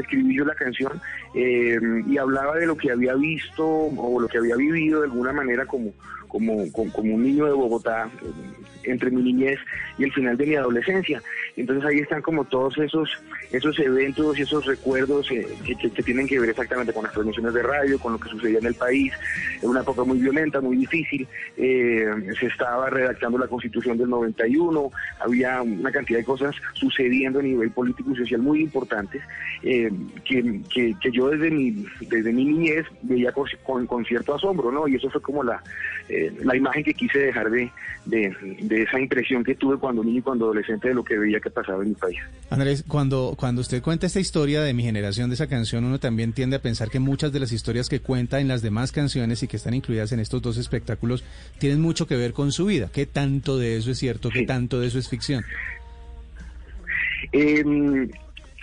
escribí 0.02 0.36
yo 0.36 0.44
la 0.44 0.54
canción 0.54 1.00
eh, 1.34 1.78
y 2.06 2.18
hablaba 2.18 2.56
de 2.56 2.66
lo 2.66 2.76
que 2.76 2.90
había 2.90 3.14
visto 3.14 3.66
o 3.66 4.20
lo 4.20 4.28
que 4.28 4.38
había 4.38 4.56
vivido 4.56 5.00
de 5.00 5.06
alguna 5.06 5.32
manera 5.32 5.66
como 5.66 5.92
como 6.28 6.70
como, 6.72 6.92
como 6.92 7.14
un 7.14 7.22
niño 7.22 7.46
de 7.46 7.52
Bogotá 7.52 8.10
entre 8.84 9.10
mi 9.10 9.22
niñez 9.22 9.58
y 9.98 10.04
el 10.04 10.12
final 10.12 10.36
de 10.36 10.46
mi 10.46 10.54
adolescencia. 10.54 11.20
Entonces 11.56 11.84
ahí 11.84 11.98
están 11.98 12.22
como 12.22 12.44
todos 12.44 12.78
esos 12.78 13.10
esos 13.50 13.78
eventos 13.80 14.38
y 14.38 14.42
esos 14.42 14.64
recuerdos 14.66 15.30
eh, 15.30 15.46
que- 15.64 15.90
que 15.90 16.02
tienen 16.02 16.26
que 16.26 16.38
ver 16.38 16.50
exactamente 16.50 16.92
con 16.92 17.02
las 17.04 17.12
transmisiones 17.12 17.54
de 17.54 17.62
radio, 17.62 17.98
con 17.98 18.12
lo 18.12 18.20
que 18.20 18.28
sucedía 18.28 18.58
en 18.58 18.66
el 18.66 18.74
país, 18.74 19.12
en 19.62 19.70
una 19.70 19.80
época 19.80 20.04
muy 20.04 20.18
violenta, 20.18 20.60
muy 20.60 20.76
difícil. 20.76 21.26
Eh, 21.56 22.06
se 22.38 22.46
estaba 22.46 22.88
redactando 22.90 23.38
la 23.38 23.46
constitución 23.48 23.96
del 23.98 24.08
91, 24.10 24.90
había 25.20 25.62
una 25.62 25.90
cantidad 25.90 26.18
de 26.18 26.24
cosas 26.24 26.54
sucediendo 26.74 27.40
a 27.40 27.42
nivel 27.42 27.70
político 27.70 28.10
y 28.12 28.16
social 28.16 28.40
muy 28.42 28.60
importantes 28.62 29.22
eh, 29.62 29.90
que, 30.24 30.60
que- 30.72 30.94
que 31.00 31.10
yo 31.10 31.28
desde 31.30 31.50
mi, 31.50 31.84
desde 32.02 32.32
mi 32.32 32.44
niñez 32.44 32.86
veía 33.02 33.32
con, 33.32 33.46
con- 33.64 33.86
con 33.86 34.04
cierto 34.04 34.34
asombro, 34.34 34.70
¿no? 34.70 34.86
Y 34.86 34.96
eso 34.96 35.10
fue 35.10 35.20
como 35.22 35.42
la, 35.42 35.62
eh, 36.26 36.32
la 36.44 36.56
imagen 36.56 36.84
que 36.84 36.94
quise 36.94 37.18
dejar 37.18 37.50
de, 37.50 37.70
de, 38.06 38.34
de 38.60 38.82
esa 38.82 39.00
impresión 39.00 39.44
que 39.44 39.54
tuve 39.54 39.76
cuando 39.78 40.02
niño 40.02 40.18
y 40.18 40.22
cuando 40.22 40.46
adolescente 40.46 40.88
de 40.88 40.94
lo 40.94 41.04
que 41.04 41.18
veía 41.18 41.40
que 41.40 41.50
pasaba 41.50 41.82
en 41.82 41.90
mi 41.90 41.94
país. 41.94 42.18
Andrés, 42.50 42.84
cuando, 42.86 43.34
cuando 43.38 43.60
usted 43.60 43.82
cuenta 43.82 44.06
esta 44.06 44.20
historia 44.20 44.62
de 44.62 44.74
mi 44.74 44.82
generación, 44.82 45.30
de 45.30 45.34
esa 45.34 45.46
canción, 45.46 45.84
uno 45.84 45.98
también 45.98 46.32
tiende 46.32 46.56
a 46.56 46.62
pensar 46.62 46.90
que 46.90 46.98
muchas 46.98 47.32
de 47.32 47.40
las 47.40 47.52
historias 47.52 47.88
que 47.88 48.00
cuenta 48.00 48.40
en 48.40 48.48
las 48.48 48.62
demás 48.62 48.92
canciones 48.92 49.42
y 49.42 49.48
que 49.48 49.56
están 49.56 49.74
incluidas 49.74 50.12
en 50.12 50.20
estos 50.20 50.42
dos 50.42 50.56
espectáculos 50.56 51.24
tienen 51.58 51.80
mucho 51.80 52.06
que 52.06 52.16
ver 52.16 52.32
con 52.32 52.52
su 52.52 52.66
vida. 52.66 52.90
¿Qué 52.92 53.06
tanto 53.06 53.58
de 53.58 53.76
eso 53.76 53.90
es 53.90 53.98
cierto? 53.98 54.30
¿Qué 54.30 54.44
tanto 54.44 54.80
de 54.80 54.88
eso 54.88 54.98
es 54.98 55.08
ficción? 55.08 55.44
Eh, 57.32 58.08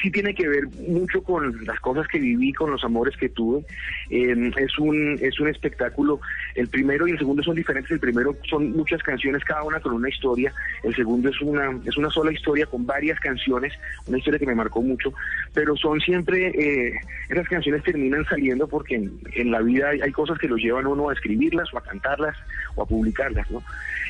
sí 0.06 0.12
tiene 0.12 0.36
que 0.36 0.48
ver 0.48 0.68
mucho 0.88 1.24
con 1.24 1.66
las 1.66 1.80
cosas 1.80 2.08
que 2.08 2.20
viví, 2.20 2.54
con 2.54 2.70
los 2.70 2.84
amores 2.84 3.18
que 3.18 3.28
tuve. 3.30 3.66
Eh, 4.12 4.52
es 4.58 4.78
un 4.78 5.18
es 5.20 5.40
un 5.40 5.48
espectáculo. 5.48 6.20
El 6.54 6.68
primero 6.68 7.08
y 7.08 7.12
el 7.12 7.18
segundo 7.18 7.42
son 7.42 7.56
diferentes. 7.56 7.92
El 7.92 8.00
primero 8.00 8.38
son 8.48 8.72
muchas 8.72 9.02
canciones, 9.02 9.44
cada 9.44 9.64
una 9.64 9.80
con 9.80 9.94
una 9.94 10.08
historia. 10.08 10.54
El 10.84 10.96
segundo 10.96 11.30
es 11.30 11.42
una 11.42 11.76
es 11.86 11.98
una 11.98 12.12
sola 12.12 12.32
historia 12.32 12.68
con 12.68 12.86
varias 12.86 13.20
canciones, 13.20 13.74
una 14.06 14.20
historia 14.20 14.40
que 14.40 14.46
me 14.46 14.54
marcó 14.54 14.84
mucho. 14.84 15.12
Pero 15.56 15.76
son 15.76 16.00
siempre 16.02 16.50
eh, 16.50 16.94
esas 17.30 17.48
canciones 17.48 17.84
terminan 17.84 18.24
saliendo 18.26 18.68
porque 18.68 18.96
en, 18.96 19.52
la 19.52 19.62
vida 19.62 19.90
hay, 19.90 20.12
cosas 20.12 20.38
que 20.38 20.48
los 20.48 20.60
llevan 20.60 20.86
uno 20.86 21.10
a 21.10 21.14
escribirlas 21.14 21.74
o 21.74 21.80
a 21.80 21.82
cantarlas 21.82 22.36
o 22.76 22.84
a 22.84 22.86
publicarlas, 22.86 23.50
¿no? 23.50 23.64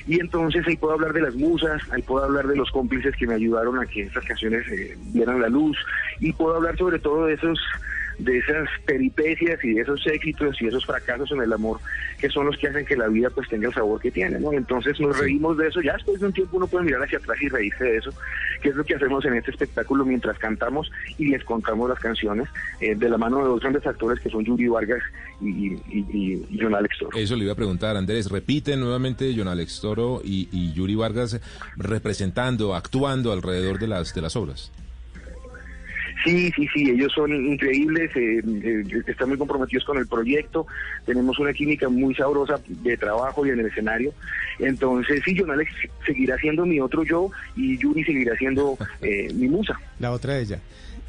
Y 0.08 0.20
entonces 0.20 0.68
ahí 0.68 0.76
puedo 0.76 0.94
hablar 0.94 1.14
de 1.14 1.22
las 1.22 1.36
musas, 1.36 1.82
ahí 1.92 2.02
puedo 2.02 2.26
hablar 2.26 2.48
de 2.48 2.56
los 2.56 2.70
cómplices 2.72 3.16
que 3.16 3.26
me 3.26 3.36
ayudaron 3.36 3.80
a 3.80 3.86
que 3.86 4.04
esas 4.04 4.24
canciones 4.26 4.68
eh, 4.68 4.98
vieran 5.14 5.42
la 5.42 5.48
luz 5.48 5.78
y 6.20 6.32
puedo 6.34 6.56
hablar 6.56 6.78
sobre 6.78 7.00
todo 7.00 7.26
de 7.26 7.34
esos 7.36 7.60
de 8.18 8.38
esas 8.38 8.70
peripecias 8.86 9.62
y 9.62 9.74
de 9.74 9.82
esos 9.82 10.08
éxitos 10.08 10.56
y 10.62 10.68
esos 10.68 10.86
fracasos 10.86 11.30
en 11.34 11.42
el 11.42 11.52
amor 11.52 11.82
que 12.18 12.30
son 12.30 12.46
los 12.46 12.56
que 12.58 12.70
hacen 12.70 12.86
que 12.86 12.96
la 12.96 13.10
vida 13.10 13.30
pues 13.30 13.50
tenga 13.50 13.68
el 13.68 13.74
sabor 13.74 14.00
que 14.00 14.10
tiene, 14.10 14.40
¿no? 14.40 14.54
Entonces 14.54 14.98
nos 15.02 15.20
reímos 15.20 15.58
de 15.58 15.68
eso, 15.68 15.82
ya 15.82 15.92
después 15.96 16.22
de 16.22 16.28
un 16.28 16.32
tiempo 16.32 16.56
uno 16.56 16.66
puede 16.66 16.86
mirar 16.86 17.04
hacia 17.04 17.18
atrás 17.18 17.38
y 17.42 17.50
reírse 17.50 17.84
de 17.84 17.98
eso, 17.98 18.12
que 18.62 18.70
es 18.70 18.76
lo 18.78 18.86
que 18.86 18.96
hacemos 18.96 19.26
en 19.26 19.34
este 19.34 19.52
espectáculo 19.52 20.06
mientras 20.06 20.40
cantamos 20.40 20.90
y 21.18 21.28
les 21.28 21.44
contamos 21.44 21.90
las 21.90 22.00
canciones 22.00 22.48
eh, 22.80 22.96
de 22.96 23.10
la 23.10 23.18
mano 23.18 23.40
de 23.40 23.44
dos 23.50 23.60
grandes 23.60 23.86
actores 23.86 24.18
que 24.22 24.30
son 24.30 24.46
Yuri 24.46 24.70
Vargas 24.70 25.04
y, 25.42 25.50
y, 25.50 25.80
y- 25.90 26.46
y 26.52 26.58
John 26.62 26.74
Alex 26.74 26.98
Toro. 26.98 27.18
Eso 27.18 27.36
le 27.36 27.44
iba 27.44 27.52
a 27.52 27.58
preguntar, 27.58 27.98
Andrés. 27.98 28.32
Repite 28.32 28.78
nuevamente 28.78 29.34
John 29.36 29.50
Alex 29.50 29.82
Toro 29.82 30.22
y, 30.24 30.48
y 30.54 30.72
Yuri 30.72 30.96
Vargas 30.96 31.42
representando, 31.76 32.76
actuando 32.76 33.34
alrededor 33.34 33.78
de 33.78 33.88
las, 33.88 34.16
de 34.16 34.22
las 34.22 34.38
obras. 34.38 34.72
Sí, 36.24 36.52
sí, 36.56 36.68
sí, 36.74 36.90
ellos 36.90 37.12
son 37.14 37.32
increíbles, 37.34 38.10
eh, 38.16 38.42
eh, 38.46 38.84
están 39.06 39.30
muy 39.30 39.38
comprometidos 39.38 39.84
con 39.86 39.98
el 39.98 40.08
proyecto, 40.08 40.66
tenemos 41.06 41.38
una 41.40 41.54
química 41.54 41.88
muy 41.90 42.16
sabrosa 42.16 42.60
de 42.68 42.98
trabajo 42.98 43.46
y 43.46 43.50
en 43.50 43.60
el 43.60 43.68
escenario. 43.68 44.14
Entonces, 44.60 45.22
sí, 45.26 45.36
John 45.38 45.52
Alex 45.52 45.72
seguirá 46.06 46.38
siendo 46.38 46.66
mi 46.66 46.80
otro 46.80 47.04
yo 47.04 47.30
y 47.56 47.78
Yuri 47.78 48.04
seguirá 48.04 48.36
siendo 48.38 48.78
eh, 49.02 49.32
mi 49.36 49.48
musa. 49.50 49.80
La 50.00 50.12
otra 50.12 50.36
de 50.36 50.42
ella. 50.44 50.60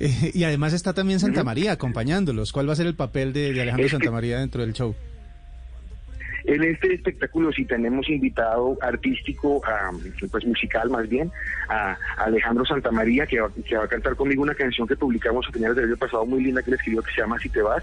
Eh, 0.01 0.33
y 0.35 0.45
además 0.45 0.73
está 0.75 0.93
también 0.93 1.21
Santa 1.21 1.43
María 1.45 1.73
acompañándolos. 1.73 2.53
¿Cuál 2.53 2.69
va 2.69 2.75
a 2.75 2.77
ser 2.77 2.87
el 2.87 2.95
papel 2.97 3.33
de, 3.33 3.53
de 3.55 3.63
Alejandro 3.63 3.87
Este- 3.87 3.97
Santa 3.97 4.11
María 4.11 4.41
dentro 4.41 4.61
del 4.61 4.75
show? 4.75 4.95
En 6.47 6.63
este 6.63 6.95
espectáculo 6.95 7.53
sí 7.53 7.65
tenemos 7.65 8.09
invitado 8.09 8.79
artístico, 8.81 9.61
a, 9.67 9.91
pues 10.31 10.47
musical 10.47 10.91
más 10.91 11.09
bien, 11.09 11.31
a 11.69 11.97
Alejandro 12.19 12.65
Santamaría, 12.65 13.27
que 13.27 13.41
va, 13.41 13.51
que 13.69 13.77
va 13.77 13.85
a 13.85 13.89
cantar 13.89 14.15
conmigo 14.15 14.43
una 14.43 14.55
canción 14.55 14.87
que 14.87 14.97
publicamos 14.97 15.47
a 15.49 15.53
finales 15.53 15.77
del 15.77 15.87
año 15.87 15.97
pasado 15.97 16.25
muy 16.25 16.43
linda 16.43 16.63
que 16.63 16.71
le 16.71 16.77
escribió 16.77 17.03
que 17.03 17.13
se 17.13 17.21
llama 17.21 17.39
Si 17.41 17.49
te 17.49 17.63
vas, 17.63 17.83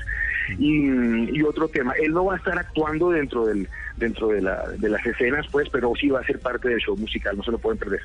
y, 0.57 1.37
y 1.37 1.43
otro 1.43 1.67
tema. 1.67 1.93
Él 2.01 2.13
no 2.13 2.25
va 2.25 2.35
a 2.35 2.37
estar 2.37 2.57
actuando 2.57 3.09
dentro 3.11 3.45
del 3.45 3.67
dentro 3.97 4.29
de, 4.29 4.41
la, 4.41 4.67
de 4.77 4.89
las 4.89 5.05
escenas, 5.05 5.45
pues, 5.51 5.69
pero 5.69 5.91
sí 5.99 6.09
va 6.09 6.21
a 6.21 6.25
ser 6.25 6.39
parte 6.39 6.69
del 6.69 6.79
show 6.79 6.95
musical, 6.97 7.37
no 7.37 7.43
se 7.43 7.51
lo 7.51 7.57
pueden 7.57 7.77
perder. 7.77 8.01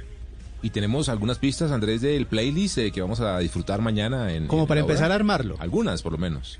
Y 0.60 0.70
tenemos 0.70 1.08
algunas 1.08 1.38
pistas, 1.38 1.70
Andrés, 1.70 2.00
del 2.00 2.26
playlist 2.26 2.78
eh, 2.78 2.90
que 2.90 3.00
vamos 3.00 3.20
a 3.20 3.38
disfrutar 3.38 3.80
mañana. 3.80 4.32
En, 4.32 4.48
Como 4.48 4.62
en 4.62 4.68
para 4.68 4.80
empezar 4.80 5.12
a 5.12 5.14
armarlo. 5.14 5.56
Algunas, 5.60 6.02
por 6.02 6.12
lo 6.12 6.18
menos. 6.18 6.58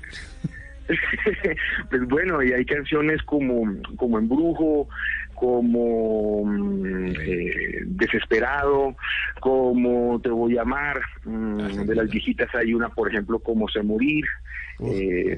pues 1.89 2.07
bueno, 2.07 2.41
y 2.43 2.53
hay 2.53 2.65
canciones 2.65 3.21
como, 3.23 3.63
como 3.97 4.17
Embrujo, 4.19 4.87
como 5.35 6.43
mm, 6.45 7.13
eh, 7.19 7.79
Desesperado, 7.85 8.95
como 9.39 10.19
Te 10.21 10.29
voy 10.29 10.57
a 10.57 10.61
amar, 10.63 10.99
mm, 11.25 11.85
de 11.85 11.95
las 11.95 12.09
viejitas 12.09 12.53
hay 12.55 12.73
una, 12.73 12.89
por 12.89 13.09
ejemplo, 13.09 13.39
como 13.39 13.67
Sé 13.69 13.81
morir, 13.83 14.25
eh, 14.85 15.37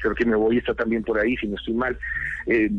creo 0.00 0.14
que 0.14 0.24
Me 0.24 0.36
voy 0.36 0.58
está 0.58 0.74
también 0.74 1.02
por 1.02 1.18
ahí, 1.18 1.36
si 1.36 1.46
no 1.48 1.56
estoy 1.56 1.74
mal. 1.74 1.98
Eh, 2.46 2.70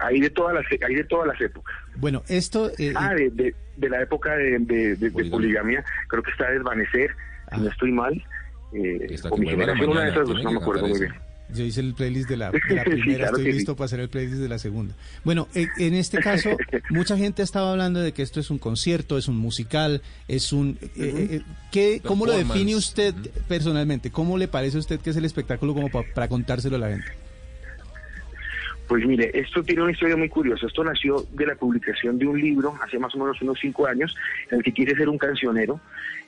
hay 0.00 0.20
de 0.20 0.30
todas 0.30 0.54
las 0.54 0.64
hay 0.86 0.94
de 0.96 1.04
todas 1.04 1.26
las 1.28 1.40
épocas. 1.40 1.74
Bueno, 1.96 2.22
esto... 2.28 2.70
eh, 2.78 2.92
Ah, 2.96 3.14
de, 3.14 3.30
de, 3.30 3.54
de 3.76 3.88
la 3.88 4.02
época 4.02 4.36
de, 4.36 4.58
de- 4.58 5.30
poligamia, 5.30 5.84
creo 6.08 6.22
que 6.22 6.30
está 6.32 6.50
Desvanecer, 6.50 7.10
si 7.54 7.60
no 7.60 7.68
estoy 7.70 7.92
mal. 7.92 8.12
Eh, 8.72 9.16
o 9.30 9.36
mi 9.38 9.46
generación, 9.48 9.90
una 9.90 10.02
de 10.04 10.10
esas 10.10 10.26
dos, 10.28 10.42
no 10.42 10.50
me 10.50 10.56
acuerdo 10.58 10.86
muy 10.88 10.98
bien. 11.00 11.12
Yo 11.54 11.64
hice 11.64 11.80
el 11.80 11.94
playlist 11.94 12.28
de 12.28 12.36
la, 12.36 12.50
de 12.68 12.74
la 12.74 12.84
primera, 12.84 13.18
claro 13.24 13.36
estoy 13.38 13.52
sí. 13.52 13.58
listo 13.58 13.74
para 13.74 13.86
hacer 13.86 14.00
el 14.00 14.08
playlist 14.10 14.38
de 14.38 14.48
la 14.50 14.58
segunda. 14.58 14.94
Bueno, 15.24 15.48
en, 15.54 15.68
en 15.78 15.94
este 15.94 16.18
caso, 16.22 16.50
mucha 16.90 17.16
gente 17.16 17.40
ha 17.42 17.44
estado 17.44 17.70
hablando 17.70 18.00
de 18.00 18.12
que 18.12 18.20
esto 18.22 18.38
es 18.40 18.50
un 18.50 18.58
concierto, 18.58 19.16
es 19.16 19.28
un 19.28 19.38
musical, 19.38 20.02
es 20.28 20.52
un... 20.52 20.78
eh, 20.82 20.88
eh, 21.30 21.42
¿qué, 21.72 22.00
¿Cómo 22.04 22.26
lo 22.26 22.32
define 22.36 22.76
usted 22.76 23.14
personalmente? 23.48 24.10
¿Cómo 24.10 24.36
le 24.36 24.46
parece 24.48 24.76
a 24.76 24.80
usted 24.80 25.00
que 25.00 25.10
es 25.10 25.16
el 25.16 25.24
espectáculo 25.24 25.72
como 25.72 25.88
pa- 25.90 26.04
para 26.14 26.28
contárselo 26.28 26.76
a 26.76 26.80
la 26.80 26.88
gente? 26.90 27.06
Pues 28.86 29.06
mire, 29.06 29.30
esto 29.34 29.62
tiene 29.62 29.82
una 29.82 29.92
historia 29.92 30.16
muy 30.16 30.30
curiosa. 30.30 30.66
Esto 30.66 30.82
nació 30.82 31.26
de 31.34 31.44
la 31.46 31.54
publicación 31.54 32.18
de 32.18 32.26
un 32.26 32.40
libro 32.40 32.74
hace 32.82 32.98
más 32.98 33.14
o 33.14 33.18
menos 33.18 33.40
unos 33.42 33.58
cinco 33.60 33.86
años, 33.86 34.14
en 34.50 34.58
el 34.58 34.64
que 34.64 34.72
quise 34.72 34.94
ser 34.96 35.10
un 35.10 35.18
cancionero, 35.18 35.78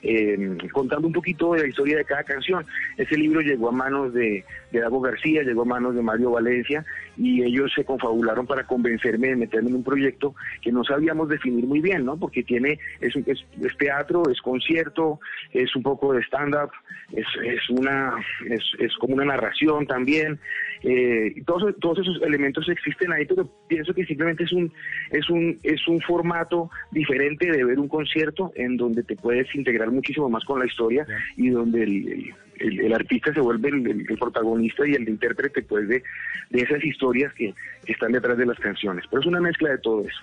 eh, 0.03 0.57
contando 0.71 1.07
un 1.07 1.13
poquito 1.13 1.53
de 1.53 1.61
la 1.61 1.67
historia 1.67 1.97
de 1.97 2.05
cada 2.05 2.23
canción. 2.23 2.65
Ese 2.97 3.17
libro 3.17 3.41
llegó 3.41 3.69
a 3.69 3.71
manos 3.71 4.13
de, 4.13 4.43
de 4.71 4.79
Dago 4.79 5.01
García, 5.01 5.43
llegó 5.43 5.63
a 5.63 5.65
manos 5.65 5.95
de 5.95 6.01
Mario 6.01 6.31
Valencia, 6.31 6.85
y 7.17 7.43
ellos 7.43 7.71
se 7.75 7.83
confabularon 7.83 8.47
para 8.47 8.65
convencerme 8.65 9.29
de 9.29 9.35
meterme 9.35 9.69
en 9.69 9.75
un 9.75 9.83
proyecto 9.83 10.33
que 10.61 10.71
no 10.71 10.83
sabíamos 10.83 11.29
definir 11.29 11.65
muy 11.65 11.81
bien, 11.81 12.05
¿no? 12.05 12.17
Porque 12.17 12.43
tiene, 12.43 12.79
es, 12.99 13.15
es, 13.15 13.45
es 13.61 13.77
teatro, 13.77 14.23
es 14.31 14.41
concierto, 14.41 15.19
es 15.51 15.75
un 15.75 15.83
poco 15.83 16.13
de 16.13 16.21
stand-up, 16.23 16.71
es, 17.13 17.25
es 17.43 17.69
una, 17.69 18.13
es, 18.49 18.63
es 18.79 18.95
como 18.97 19.15
una 19.15 19.25
narración 19.25 19.85
también. 19.85 20.39
Eh, 20.83 21.35
todos, 21.45 21.75
todos 21.79 21.99
esos 21.99 22.21
elementos 22.23 22.67
existen 22.67 23.11
ahí, 23.11 23.25
pero 23.25 23.47
pienso 23.67 23.93
que 23.93 24.05
simplemente 24.05 24.45
es 24.45 24.51
un, 24.51 24.71
es 25.11 25.29
un, 25.29 25.59
es 25.63 25.87
un 25.87 26.01
formato 26.01 26.71
diferente 26.91 27.51
de 27.51 27.63
ver 27.63 27.77
un 27.77 27.87
concierto 27.87 28.51
en 28.55 28.77
donde 28.77 29.03
te 29.03 29.15
puedes 29.15 29.53
integrar 29.53 29.90
muchísimo 29.91 30.29
más 30.29 30.43
con 30.45 30.59
la 30.59 30.65
historia 30.65 31.05
y 31.37 31.49
donde 31.49 31.83
el, 31.83 32.07
el- 32.07 32.33
el- 32.59 32.79
el 32.81 32.93
artista 32.93 33.33
se 33.33 33.39
vuelve 33.39 33.69
el, 33.69 33.87
el- 33.87 34.05
el 34.09 34.17
protagonista 34.17 34.85
y 34.87 34.93
el 34.93 35.07
intérprete 35.09 35.61
pues 35.63 35.87
de, 35.87 36.03
de 36.51 36.61
esas 36.61 36.83
historias 36.83 37.33
que, 37.33 37.53
que 37.85 37.91
están 37.93 38.11
detrás 38.11 38.37
de 38.37 38.45
las 38.45 38.59
canciones. 38.59 39.05
Pero 39.09 39.21
es 39.21 39.27
una 39.27 39.41
mezcla 39.41 39.69
de 39.69 39.77
todo 39.79 40.01
eso. 40.07 40.19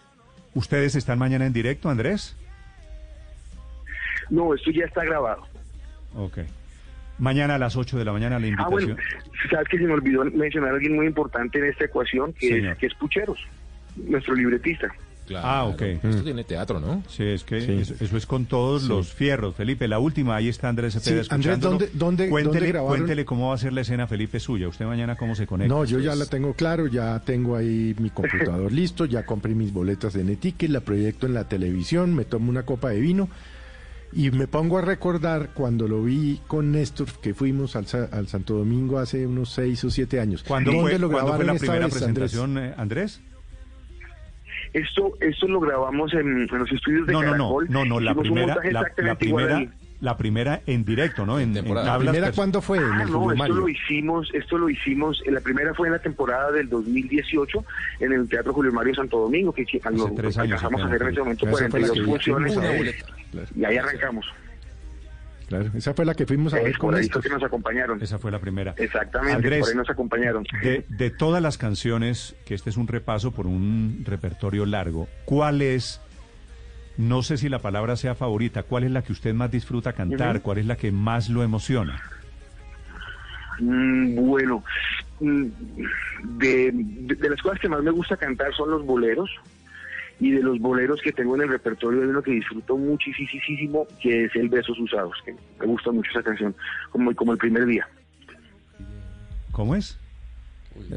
¿Ustedes 0.54 0.94
están 0.94 1.18
mañana 1.18 1.46
en 1.46 1.52
directo, 1.52 1.88
Andrés? 1.90 2.36
No, 4.30 4.54
esto 4.54 4.70
ya 4.70 4.84
está 4.84 5.04
grabado. 5.04 5.46
Ok. 6.14 6.38
Mañana 7.18 7.56
a 7.56 7.58
las 7.58 7.76
8 7.76 7.98
de 7.98 8.04
la 8.04 8.12
mañana 8.12 8.38
la 8.38 8.46
Ah, 8.46 8.48
invitación. 8.48 8.70
bueno, 8.70 8.96
sabes 9.50 9.68
que 9.68 9.78
se 9.78 9.84
me 9.84 9.92
olvidó 9.94 10.24
mencionar 10.26 10.70
a 10.70 10.74
alguien 10.74 10.94
muy 10.94 11.06
importante 11.06 11.58
en 11.58 11.64
esta 11.64 11.84
ecuación, 11.86 12.32
que, 12.34 12.48
Señor. 12.48 12.72
es, 12.74 12.78
que 12.78 12.86
es 12.86 12.94
Pucheros, 12.94 13.38
nuestro 13.96 14.34
libretista. 14.34 14.88
Ah, 15.36 15.64
ok. 15.64 15.82
Esto 16.02 16.22
tiene 16.22 16.44
teatro, 16.44 16.80
¿no? 16.80 17.02
Sí, 17.08 17.24
es 17.24 17.44
que 17.44 17.60
Sí. 17.60 17.72
Eso, 17.72 17.94
eso 18.00 18.16
es 18.16 18.26
con 18.26 18.46
todos 18.46 18.82
Sí. 18.82 18.88
los 18.88 19.12
fierros. 19.12 19.54
Felipe, 19.54 19.86
la 19.88 19.98
última, 19.98 20.36
ahí 20.36 20.48
está 20.48 20.68
Andrés 20.68 20.94
Cepeda 20.94 21.22
Sí, 21.24 21.28
Andrés. 21.32 21.60
¿dónde- 21.60 21.90
dónde- 21.92 22.28
cuéntele, 22.28 22.54
dónde 22.58 22.68
grabaron? 22.72 22.96
cuéntele 22.98 23.24
cómo 23.24 23.48
va 23.48 23.54
a 23.54 23.58
ser 23.58 23.72
la 23.72 23.80
escena, 23.82 24.06
Felipe, 24.06 24.40
suya. 24.40 24.68
¿Usted 24.68 24.86
mañana 24.86 25.16
cómo 25.16 25.34
se 25.34 25.46
conecta? 25.46 25.74
No, 25.74 25.84
yo 25.84 25.98
ya 26.00 26.14
la 26.14 26.26
tengo 26.26 26.54
claro, 26.54 26.86
ya 26.86 27.20
tengo 27.20 27.56
ahí 27.56 27.94
mi 27.98 28.10
computador 28.10 28.72
listo, 28.72 29.04
ya 29.04 29.24
compré 29.26 29.54
mis 29.54 29.72
boletas 29.72 30.14
en 30.16 30.28
Etique, 30.30 30.68
la 30.68 30.80
proyecto 30.80 31.26
en 31.26 31.34
la 31.34 31.48
televisión, 31.48 32.14
me 32.14 32.24
tomo 32.24 32.50
una 32.50 32.62
copa 32.64 32.90
de 32.90 33.00
vino 33.00 33.28
y 34.10 34.30
me 34.30 34.46
pongo 34.46 34.78
a 34.78 34.80
recordar 34.80 35.50
cuando 35.52 35.86
lo 35.86 36.02
vi 36.02 36.40
con 36.46 36.72
Néstor, 36.72 37.08
que 37.20 37.34
fuimos 37.34 37.76
al, 37.76 37.86
Sa- 37.86 38.08
al 38.10 38.26
Santo 38.26 38.54
Domingo 38.54 38.98
hace 38.98 39.26
unos 39.26 39.50
seis 39.50 39.84
o 39.84 39.90
siete 39.90 40.18
años. 40.18 40.42
¿Cuándo 40.42 40.70
¿Dónde 40.72 40.82
fue, 40.92 40.98
lo 40.98 41.10
cuándo 41.10 41.32
fue 41.34 41.38
grabaron 41.44 41.46
la 41.46 41.54
primera 41.60 41.86
vez, 41.86 42.02
Andrés? 42.02 42.30
presentación, 42.32 42.58
eh, 42.58 42.74
Andrés? 42.78 43.20
Esto, 44.72 45.12
esto 45.20 45.48
lo 45.48 45.60
grabamos 45.60 46.12
en, 46.14 46.42
en 46.42 46.58
los 46.58 46.70
estudios 46.72 47.06
de 47.06 47.12
No, 47.12 47.22
no, 47.22 47.26
no, 47.28 47.36
Caracol. 47.36 47.66
no, 47.70 47.84
no, 47.84 48.00
la 48.00 48.14
primera, 48.14 48.46
montaje 48.48 48.72
la, 48.72 48.80
la 48.80 48.86
exactamente 48.86 49.26
igual 49.26 49.44
primera, 49.46 49.70
ahí. 49.72 49.78
la 50.00 50.16
primera 50.16 50.60
en 50.66 50.84
directo, 50.84 51.26
¿no? 51.26 51.38
En, 51.40 51.48
en 51.48 51.54
temporada. 51.54 51.86
¿La 51.86 51.92
tablas 51.94 52.12
primera 52.12 52.32
pers- 52.32 52.34
cuándo 52.36 52.60
fue? 52.62 52.78
En 52.78 52.84
Ah, 52.84 53.02
el 53.02 53.10
no, 53.10 53.22
esto 53.32 53.36
Mario. 53.36 53.54
lo 53.56 53.68
hicimos, 53.68 54.30
esto 54.34 54.58
lo 54.58 54.68
hicimos, 54.70 55.22
eh, 55.26 55.30
la 55.30 55.40
primera 55.40 55.74
fue 55.74 55.88
en 55.88 55.92
la 55.94 55.98
temporada 56.00 56.52
del 56.52 56.68
2018 56.68 57.64
en 58.00 58.12
el 58.12 58.28
Teatro 58.28 58.52
Julio 58.52 58.72
Mario 58.72 58.94
Santo 58.94 59.18
Domingo, 59.18 59.52
que 59.52 59.62
años 60.38 60.62
alcanzamos 60.62 60.82
a 60.82 60.86
hacer 60.86 61.02
en 61.02 61.08
ese 61.08 61.20
momento 61.20 61.48
Esa 61.48 61.50
fue 61.50 61.60
la 61.80 61.88
42 61.88 61.96
que 61.96 62.04
funciones 62.04 62.56
y 63.56 63.64
ahí 63.64 63.76
arrancamos. 63.76 64.26
Claro, 65.48 65.70
esa 65.74 65.94
fue 65.94 66.04
la 66.04 66.12
que 66.14 66.26
fuimos 66.26 66.52
a 66.52 66.56
ver 66.58 66.68
Es 66.68 66.76
con 66.78 66.88
por 66.90 66.96
ahí 66.96 67.02
Néstor. 67.02 67.22
que 67.22 67.28
nos 67.30 67.42
acompañaron. 67.42 68.02
Esa 68.02 68.18
fue 68.18 68.30
la 68.30 68.38
primera. 68.38 68.74
Exactamente, 68.76 69.34
Andrés, 69.34 69.60
por 69.60 69.68
ahí 69.70 69.74
nos 69.76 69.88
acompañaron. 69.90 70.44
De, 70.62 70.84
de 70.88 71.10
todas 71.10 71.42
las 71.42 71.56
canciones, 71.56 72.36
que 72.44 72.54
este 72.54 72.68
es 72.70 72.76
un 72.76 72.86
repaso 72.86 73.32
por 73.32 73.46
un 73.46 74.02
repertorio 74.04 74.66
largo, 74.66 75.08
¿cuál 75.24 75.62
es, 75.62 76.02
no 76.98 77.22
sé 77.22 77.38
si 77.38 77.48
la 77.48 77.60
palabra 77.60 77.96
sea 77.96 78.14
favorita, 78.14 78.62
cuál 78.64 78.84
es 78.84 78.90
la 78.90 79.02
que 79.02 79.12
usted 79.12 79.32
más 79.32 79.50
disfruta 79.50 79.94
cantar, 79.94 80.42
cuál 80.42 80.58
es 80.58 80.66
la 80.66 80.76
que 80.76 80.92
más 80.92 81.30
lo 81.30 81.42
emociona? 81.42 81.98
Mm, 83.60 84.14
bueno, 84.16 84.62
mm, 85.20 85.44
de, 86.38 86.70
de- 86.72 87.14
de 87.14 87.30
las 87.30 87.40
cosas 87.42 87.58
que 87.58 87.68
más 87.68 87.82
me 87.82 87.90
gusta 87.90 88.16
cantar 88.16 88.52
son 88.54 88.70
los 88.70 88.84
boleros. 88.84 89.30
Y 90.20 90.32
de 90.32 90.42
los 90.42 90.58
boleros 90.58 91.00
que 91.00 91.12
tengo 91.12 91.36
en 91.36 91.42
el 91.42 91.48
repertorio 91.48 92.02
hay 92.02 92.08
uno 92.08 92.22
que 92.22 92.32
disfruto 92.32 92.76
muchísimo, 92.76 93.86
que 94.02 94.24
es 94.24 94.34
el 94.36 94.48
Besos 94.48 94.78
Usados, 94.78 95.16
que 95.24 95.32
me 95.60 95.66
gusta 95.66 95.92
mucho 95.92 96.10
esa 96.10 96.22
canción, 96.22 96.54
como, 96.90 97.14
como 97.14 97.32
el 97.32 97.38
primer 97.38 97.66
día. 97.66 97.86
¿Cómo 99.52 99.74
es? 99.76 99.98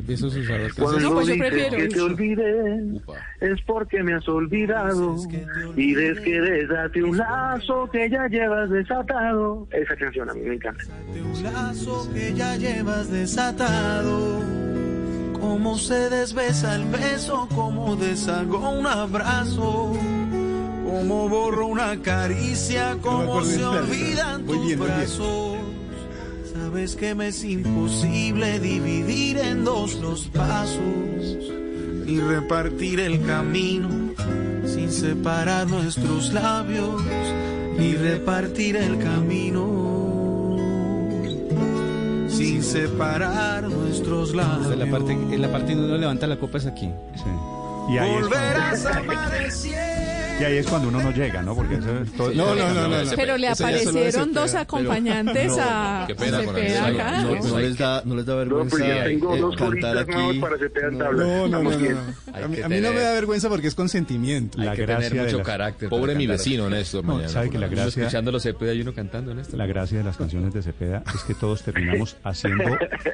Besos 0.03 0.35
usados. 0.35 0.73
Cuando 0.75 0.99
No, 0.99 1.13
pues 1.13 1.27
yo 1.27 1.33
dices 1.33 1.49
prefiero 1.49 1.75
que 1.77 1.87
te 1.87 1.95
eso. 1.95 2.05
olvidé, 2.05 3.01
es 3.39 3.61
porque 3.63 4.03
me 4.03 4.13
has 4.13 4.27
olvidado. 4.29 5.15
Y 5.75 5.95
des 5.95 6.19
que 6.19 6.39
desate 6.39 7.03
un 7.03 7.17
lazo 7.17 7.89
que 7.91 8.07
ya 8.07 8.27
llevas 8.27 8.69
desatado. 8.69 9.67
Esa 9.71 9.95
canción 9.95 10.29
a 10.29 10.33
mí 10.35 10.41
me 10.41 10.53
encanta. 10.55 10.83
un 11.09 11.43
lazo 11.43 12.07
que 12.13 12.31
ya 12.35 12.55
llevas 12.57 13.09
desatado. 13.11 14.43
Cómo 15.41 15.77
se 15.77 16.09
desbesa 16.09 16.75
el 16.75 16.85
beso, 16.85 17.47
cómo 17.55 17.95
deshago 17.95 18.69
un 18.69 18.85
abrazo. 18.85 19.91
Cómo 20.85 21.27
borro 21.29 21.67
una 21.67 21.99
caricia, 22.01 22.97
cómo 23.01 23.43
se 23.43 23.57
bien, 23.57 23.67
olvidan 23.67 24.45
tus 24.45 24.65
bien. 24.65 24.79
brazos. 24.79 25.57
Sabes 26.53 26.95
que 26.95 27.15
me 27.15 27.29
es 27.29 27.43
imposible 27.43 28.59
dividir 28.59 29.39
en 29.39 29.63
dos 29.63 29.95
los 29.95 30.27
pasos 30.27 30.79
y 32.05 32.19
repartir 32.19 32.99
el 32.99 33.25
camino 33.25 33.89
sin 34.65 34.91
separar 34.91 35.67
nuestros 35.67 36.33
labios 36.33 37.01
y 37.79 37.95
repartir 37.95 38.75
el 38.75 38.97
camino 38.99 40.00
sin 42.31 42.63
separar 42.63 43.63
nuestros 43.63 44.33
labios. 44.33 44.71
En 44.71 44.79
la 44.79 44.85
parte, 44.85 45.11
en 45.11 45.41
la 45.41 45.51
parte 45.51 45.73
donde 45.73 45.87
uno 45.87 45.97
levanta 45.97 46.27
la 46.27 46.37
copa 46.37 46.57
es 46.57 46.65
aquí. 46.65 46.91
Y 47.89 47.97
ahí, 47.97 48.11
es 48.15 48.21
Volverás 48.21 48.81
cuando, 48.81 49.11
a 49.11 49.25
aparecer. 49.25 50.30
Y 50.41 50.43
ahí 50.43 50.57
es 50.57 50.67
cuando 50.67 50.87
uno 50.89 51.01
no 51.01 51.11
llega, 51.11 51.41
¿no? 51.41 51.55
Porque 51.55 51.75
eso 51.75 51.99
es 51.99 52.11
todo- 52.13 52.31
No, 52.33 52.55
no, 52.55 52.73
no, 52.73 52.87
no, 52.87 53.03
no. 53.03 53.11
Pero 53.15 53.37
le 53.37 53.47
aparecieron 53.49 54.33
dos 54.33 54.45
Cepeda, 54.51 54.61
acompañantes 54.61 55.51
a 55.59 56.05
qué 56.07 56.15
pena 56.15 56.43
con 56.43 56.55
acá. 56.57 57.21
No, 57.21 57.35
no 57.35 57.59
les 57.59 57.77
da, 57.77 58.01
no 58.05 58.15
les 58.15 58.25
da 58.25 58.33
No, 58.33 58.39
vergüenza 58.39 58.69
pues 58.77 58.87
ya 58.87 59.03
tengo 59.03 59.35
eh, 59.35 59.39
dos 59.39 59.55
cantar 59.55 59.97
aquí. 59.99 60.11
No, 60.11 61.47
no, 61.47 61.47
no, 61.47 61.69
A 61.69 62.47
mí, 62.47 62.55
que 62.55 62.63
a 62.63 62.69
mí 62.69 62.79
no 62.79 62.91
me 62.93 63.01
da 63.01 63.13
vergüenza 63.13 63.49
porque 63.49 63.67
es 63.67 63.75
consentimiento. 63.75 64.57
la 64.57 64.71
Hay 64.71 64.77
que 64.77 64.85
gracia 64.85 65.09
tener 65.09 65.23
de 65.23 65.27
mucho 65.31 65.37
las- 65.39 65.47
carácter. 65.47 65.89
Pobre 65.89 66.15
mi 66.15 66.27
vecino, 66.27 66.69
Néstor. 66.69 67.03
No, 67.05 67.13
mañana, 67.15 67.29
sabe 67.29 67.49
que 67.49 67.59
la 67.59 67.67
Uno 67.67 67.75
gracia, 67.75 68.01
escuchando 68.03 68.31
los 68.31 68.43
Cepeda 68.43 68.73
y 68.73 68.81
uno 68.81 68.93
cantando 68.93 69.31
en 69.31 69.39
esto. 69.39 69.57
la 69.57 69.65
gracia 69.65 69.97
de 69.99 70.03
las 70.03 70.17
canciones 70.17 70.53
de 70.53 70.61
Cepeda 70.63 71.03
es 71.13 71.21
que 71.23 71.33
todos 71.33 71.61
terminamos 71.63 72.17
haciendo 72.23 72.63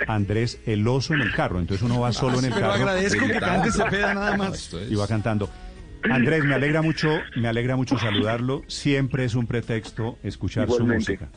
Andrés 0.07 0.59
el 0.65 0.87
oso 0.87 1.13
en 1.13 1.21
el 1.21 1.33
carro. 1.33 1.59
Entonces 1.59 1.83
uno 1.83 1.99
va 1.99 2.13
solo 2.13 2.39
en 2.39 2.45
el 2.45 2.53
Pero 2.53 2.61
carro 2.67 2.73
agradezco 2.83 3.25
que 3.27 3.39
cante 3.39 3.71
Cepeda 3.71 4.13
nada 4.13 4.37
más. 4.37 4.73
es- 4.73 4.91
y 4.91 4.95
va 4.95 5.07
cantando. 5.07 5.49
Andrés, 6.03 6.43
me 6.45 6.53
alegra 6.55 6.81
mucho, 6.81 7.09
me 7.35 7.47
alegra 7.47 7.75
mucho 7.75 7.97
saludarlo. 7.97 8.63
Siempre 8.67 9.25
es 9.25 9.35
un 9.35 9.47
pretexto 9.47 10.17
escuchar 10.23 10.65
Igualmente. 10.67 11.03
su 11.05 11.11
música. 11.11 11.29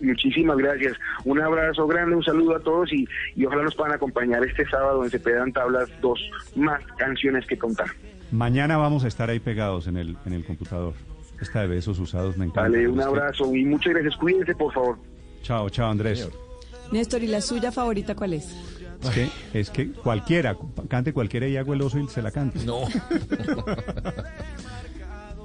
Muchísimas 0.00 0.56
gracias. 0.58 0.96
Un 1.24 1.40
abrazo 1.40 1.86
grande, 1.86 2.16
un 2.16 2.24
saludo 2.24 2.56
a 2.56 2.60
todos 2.60 2.92
y, 2.92 3.06
y 3.36 3.46
ojalá 3.46 3.62
nos 3.62 3.74
puedan 3.74 3.94
acompañar 3.94 4.44
este 4.44 4.66
sábado 4.68 5.04
en 5.04 5.10
Cepeda 5.10 5.42
en 5.44 5.52
tablas 5.52 5.88
dos 6.02 6.20
más 6.56 6.82
canciones 6.98 7.46
que 7.46 7.56
contar. 7.56 7.86
Mañana 8.30 8.76
vamos 8.76 9.04
a 9.04 9.08
estar 9.08 9.30
ahí 9.30 9.38
pegados 9.40 9.86
en 9.86 9.96
el, 9.96 10.16
en 10.26 10.32
el 10.32 10.44
computador. 10.44 10.94
Esta 11.40 11.62
de 11.62 11.68
besos 11.68 11.98
usados 11.98 12.36
me 12.36 12.44
encanta. 12.46 12.62
Vale, 12.62 12.88
un 12.88 13.00
abrazo 13.00 13.54
y 13.54 13.64
muchas 13.64 13.92
gracias. 13.92 14.16
Cuídense, 14.16 14.54
por 14.54 14.72
favor. 14.72 14.98
Chao, 15.42 15.68
chao 15.70 15.90
Andrés. 15.90 16.28
Néstor, 16.92 17.22
¿y 17.22 17.26
la 17.28 17.40
suya 17.40 17.72
favorita 17.72 18.14
cuál 18.14 18.34
es? 18.34 18.73
Es 19.04 19.10
que, 19.14 19.28
es 19.60 19.70
que 19.70 19.90
cualquiera, 19.90 20.56
cante 20.88 21.12
cualquiera 21.12 21.46
y 21.48 21.56
hago 21.56 21.74
el 21.74 21.82
oso 21.82 21.98
y 21.98 22.08
se 22.08 22.22
la 22.22 22.30
cante. 22.30 22.64
No. 22.64 22.82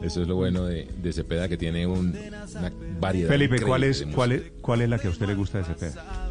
Eso 0.02 0.22
es 0.22 0.28
lo 0.30 0.36
bueno 0.38 0.66
de, 0.66 0.88
de 1.02 1.12
Cepeda, 1.14 1.50
que 1.50 1.58
tiene 1.58 1.86
un- 1.86 2.16
una 2.58 2.72
variedad. 3.02 3.28
Felipe, 3.30 3.62
¿cuál 3.62 3.84
es, 3.84 4.06
cuál, 4.16 4.32
es, 4.32 4.44
¿cuál 4.62 4.82
es 4.82 4.90
la 4.90 4.98
que 4.98 5.08
a 5.08 5.12
usted 5.12 5.28
le 5.28 5.36
gusta 5.36 5.58
de 5.58 5.64
Cepeda? 5.66 6.30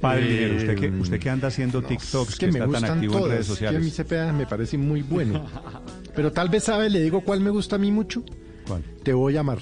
Padre 0.00 0.24
Eh, 0.26 0.28
Miguel, 0.50 0.56
usted 0.58 0.78
que, 0.78 0.90
usted 1.00 1.18
que 1.20 1.30
anda 1.30 1.48
haciendo 1.48 1.80
TikToks, 1.82 2.32
Es 2.34 2.38
que, 2.38 2.46
que 2.46 2.52
me 2.52 2.58
está 2.58 2.64
tan 2.64 2.80
gustan 2.80 2.90
activo 2.98 3.12
todas. 3.14 3.24
en 3.26 3.32
redes 3.32 3.48
es 3.50 3.58
que 3.58 3.66
a 3.66 3.70
mí 3.70 3.76
sociales. 3.76 3.94
Cepeda 3.96 4.32
me 4.34 4.44
parece 4.46 4.76
muy 4.76 5.00
bueno. 5.00 5.46
Pero 6.14 6.32
tal 6.32 6.50
vez 6.50 6.64
sabe, 6.64 6.90
le 6.90 7.00
digo 7.00 7.22
cuál 7.22 7.40
me 7.40 7.48
gusta 7.48 7.76
a 7.76 7.78
mí 7.78 7.90
mucho. 7.90 8.22
¿Cuál? 8.68 8.82
Te 9.02 9.14
voy 9.14 9.38
a 9.38 9.40
amar. 9.40 9.58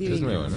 Es 0.00 0.20
nueva, 0.22 0.48
¿no? 0.48 0.56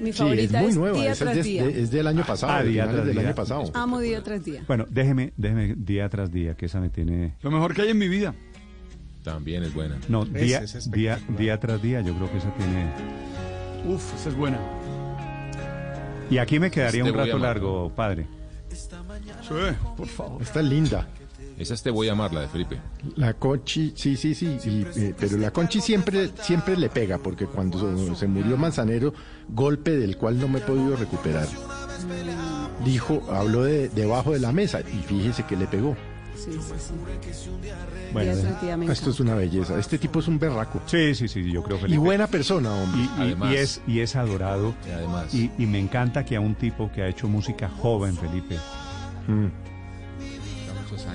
Mi 0.00 0.06
Sí, 0.06 0.10
es 0.10 0.16
favorita 0.18 0.60
muy 0.60 0.70
es 0.70 0.76
nueva, 0.76 0.98
Día 0.98 1.14
tras 1.14 1.36
es, 1.36 1.44
de- 1.44 1.50
Día. 1.50 1.66
de- 1.66 1.82
es 1.82 1.90
del 1.90 2.06
año 2.06 2.24
pasado, 2.26 2.52
Ah, 2.52 2.62
de 2.62 2.68
día 2.70 2.88
tras 2.88 3.04
del 3.06 3.16
día. 3.16 3.26
año 3.26 3.34
pasado. 3.34 3.64
Amo 3.74 4.00
Día 4.00 4.22
tras 4.22 4.44
Día. 4.44 4.64
Bueno, 4.66 4.86
déjeme, 4.88 5.32
déjeme 5.36 5.74
día 5.76 6.08
tras 6.08 6.32
día, 6.32 6.54
que 6.54 6.66
esa 6.66 6.80
me 6.80 6.88
tiene... 6.88 7.34
Lo 7.42 7.50
mejor 7.50 7.74
que 7.74 7.82
hay 7.82 7.90
en 7.90 7.98
mi 7.98 8.08
vida. 8.08 8.34
También 9.24 9.62
es 9.62 9.74
buena. 9.74 9.96
No, 10.08 10.24
día, 10.24 10.60
es 10.62 10.90
día, 10.90 11.20
día 11.36 11.60
tras 11.60 11.82
día, 11.82 12.00
yo 12.00 12.14
creo 12.14 12.30
que 12.32 12.38
esa 12.38 12.52
tiene... 12.54 12.90
Uf, 13.86 14.14
esa 14.14 14.28
es 14.30 14.34
buena. 14.36 14.58
Y 16.30 16.38
aquí 16.38 16.58
me 16.58 16.70
quedaría 16.70 17.00
Este 17.02 17.12
un 17.12 17.18
rato 17.18 17.38
largo, 17.38 17.92
padre. 17.94 18.26
Sí, 18.70 19.54
por 19.96 20.06
favor. 20.06 20.40
Esta 20.42 20.60
es 20.60 20.66
linda. 20.66 21.06
Esa 21.60 21.74
es 21.74 21.82
Te 21.82 21.90
voy 21.90 22.08
a 22.08 22.12
amar, 22.12 22.32
la 22.32 22.40
de 22.40 22.48
Felipe. 22.48 22.80
La 23.16 23.34
Conchi, 23.34 23.92
sí, 23.94 24.16
sí, 24.16 24.34
sí, 24.34 24.56
y, 24.64 24.86
eh, 24.98 25.14
pero 25.18 25.36
la 25.36 25.50
Conchi 25.52 25.80
siempre, 25.80 26.30
siempre 26.42 26.76
le 26.76 26.88
pega, 26.88 27.18
porque 27.18 27.46
cuando 27.46 28.14
se 28.16 28.26
murió 28.26 28.56
Manzanero, 28.56 29.12
golpe 29.48 29.90
del 29.96 30.16
cual 30.16 30.38
no 30.40 30.48
me 30.48 30.58
he 30.58 30.62
podido 30.62 30.96
recuperar, 30.96 31.46
dijo, 32.84 33.22
habló 33.30 33.64
de 33.64 33.88
debajo 33.90 34.32
de 34.32 34.40
la 34.40 34.52
mesa, 34.52 34.80
y 34.80 35.02
fíjese 35.06 35.44
que 35.44 35.56
le 35.56 35.66
pegó. 35.66 35.96
Sí, 36.34 36.52
sí, 36.52 36.58
sí. 36.78 37.50
Bueno, 38.14 38.32
Esto 38.90 39.10
es 39.10 39.20
una 39.20 39.34
belleza. 39.34 39.78
Este 39.78 39.98
tipo 39.98 40.20
es 40.20 40.28
un 40.28 40.38
berraco. 40.38 40.80
Sí, 40.86 41.14
sí, 41.14 41.28
sí, 41.28 41.50
yo 41.52 41.62
creo 41.62 41.76
Y 41.76 41.80
Felipe. 41.82 41.98
buena 41.98 42.26
persona, 42.28 42.72
hombre. 42.72 43.02
Y, 43.02 43.04
y- 43.04 43.22
Además. 43.24 43.52
y 43.52 43.56
es, 43.56 43.82
y 43.86 44.00
es 44.00 44.16
adorado. 44.16 44.74
Y 44.88 44.90
además. 44.92 45.34
Y, 45.34 45.50
y 45.58 45.66
me 45.66 45.78
encanta 45.78 46.24
que 46.24 46.36
a 46.36 46.40
un 46.40 46.54
tipo 46.54 46.90
que 46.90 47.02
ha 47.02 47.08
hecho 47.08 47.28
música 47.28 47.68
joven, 47.68 48.16
Felipe, 48.16 48.56
Mm. 49.28 49.48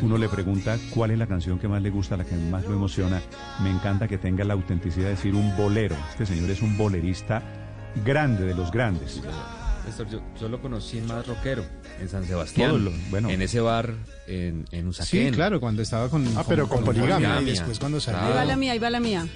Uno 0.02 0.18
le 0.18 0.30
pregunta 0.30 0.78
cuál 0.92 1.12
es 1.12 1.18
la 1.18 1.28
canción 1.28 1.60
que 1.60 1.68
más 1.68 1.82
le 1.82 1.90
gusta, 1.90 2.18
la 2.18 2.26
que 2.26 2.36
más 2.36 2.64
lo 2.66 2.74
emociona. 2.74 3.22
Me 3.64 3.70
encanta 3.70 4.08
que 4.08 4.18
tenga 4.18 4.44
la 4.44 4.54
autenticidad 4.54 5.06
de 5.06 5.12
decir 5.12 5.36
un 5.36 5.56
bolero. 5.58 5.96
Este 6.12 6.26
señor 6.26 6.50
es 6.50 6.62
un 6.62 6.78
bolerista 6.78 7.42
grande 8.06 8.46
de 8.46 8.54
los 8.56 8.72
grandes. 8.72 9.22
Néstor, 9.86 10.10
yo, 10.10 10.20
yo 10.42 10.50
lo 10.50 10.60
conocí 10.62 11.00
más 11.02 11.28
rockero, 11.28 11.64
en 12.02 12.10
San 12.10 12.26
Sebastián. 12.26 12.70
Todo 12.72 12.80
lo- 12.80 12.92
bueno. 13.12 13.30
En 13.30 13.42
ese 13.44 13.60
bar 13.60 13.94
en, 14.28 14.66
en 14.72 14.88
Usaquén. 14.88 15.30
Sí, 15.30 15.36
claro, 15.36 15.60
cuando 15.60 15.82
estaba 15.84 16.10
con. 16.10 16.26
Ah, 16.36 16.44
pero 16.48 16.68
con 16.68 16.84
poligamia. 16.84 17.40
Y 17.42 17.46
después 17.46 17.78
cuando 17.80 18.00
salió. 18.02 18.22
Ahí 18.22 18.34
va 18.34 18.46
la 18.46 18.56
mía, 18.56 18.72
ahí 18.72 18.80
va 18.80 18.90
la 18.90 19.00
mía. 19.00 19.28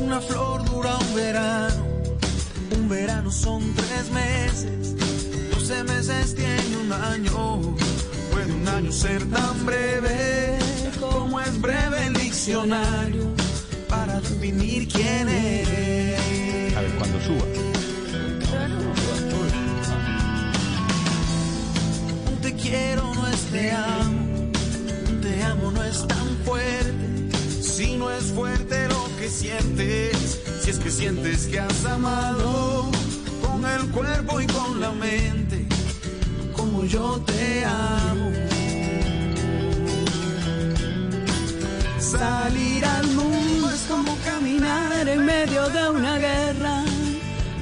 Una 0.00 0.20
flor 0.20 0.67
dura 0.78 0.96
un 0.96 1.14
verano, 1.14 1.86
un 2.76 2.88
verano 2.88 3.30
son 3.32 3.60
tres 3.74 4.10
meses, 4.12 4.94
doce 5.50 5.82
meses 5.82 6.34
tiene 6.36 6.76
un 6.84 6.92
año, 6.92 7.76
puede 8.30 8.52
un 8.52 8.68
año 8.68 8.92
ser 8.92 9.24
tan 9.28 9.66
breve 9.66 10.56
como 11.00 11.40
es 11.40 11.60
breve 11.60 12.06
el 12.06 12.14
diccionario 12.14 13.26
para 13.88 14.20
definir 14.20 14.86
quién 14.86 15.28
es. 15.28 16.76
A 16.76 16.80
ver, 16.80 16.92
cuando 16.98 17.20
suba. 17.22 17.44
Un 22.30 22.40
te 22.40 22.54
quiero 22.54 23.14
no 23.14 23.26
es 23.26 23.40
te 23.50 23.72
amo, 23.72 24.52
un 25.08 25.20
te 25.20 25.42
amo 25.42 25.70
no 25.72 25.82
es 25.82 26.06
tan 26.06 26.28
fuerte, 26.44 27.17
si 27.78 27.94
no 27.94 28.10
es 28.10 28.32
fuerte 28.32 28.88
lo 28.88 29.04
que 29.18 29.28
sientes, 29.28 30.40
si 30.62 30.70
es 30.70 30.78
que 30.80 30.90
sientes 30.90 31.46
que 31.46 31.60
has 31.60 31.84
amado 31.84 32.90
con 33.40 33.64
el 33.64 33.88
cuerpo 33.90 34.40
y 34.40 34.46
con 34.48 34.80
la 34.80 34.90
mente, 34.90 35.64
como 36.56 36.84
yo 36.84 37.22
te 37.24 37.64
amo. 37.64 38.32
Salir 42.00 42.84
al 42.84 43.06
mundo 43.12 43.70
es 43.70 43.82
como 43.82 44.16
caminar 44.24 45.08
en 45.08 45.24
medio 45.24 45.68
de 45.68 45.90
una 45.90 46.18
guerra. 46.18 46.82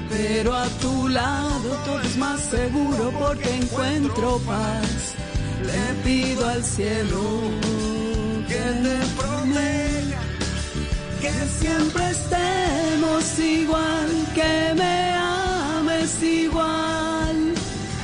Pero 0.08 0.54
a 0.54 0.66
tu 0.80 1.08
lado 1.08 1.68
todo 1.84 2.00
es 2.00 2.16
más 2.16 2.40
seguro 2.40 3.12
porque 3.18 3.54
encuentro 3.54 4.38
paz. 4.46 5.14
Le 5.62 5.84
pido 6.04 6.48
al 6.48 6.64
cielo 6.64 7.20
que 8.48 8.54
te 8.54 8.96
proteja, 9.18 9.75
que 11.26 11.48
siempre 11.48 12.10
estemos 12.10 13.38
igual, 13.38 14.08
que 14.34 14.74
me 14.74 15.14
ames 15.14 16.22
igual. 16.22 17.54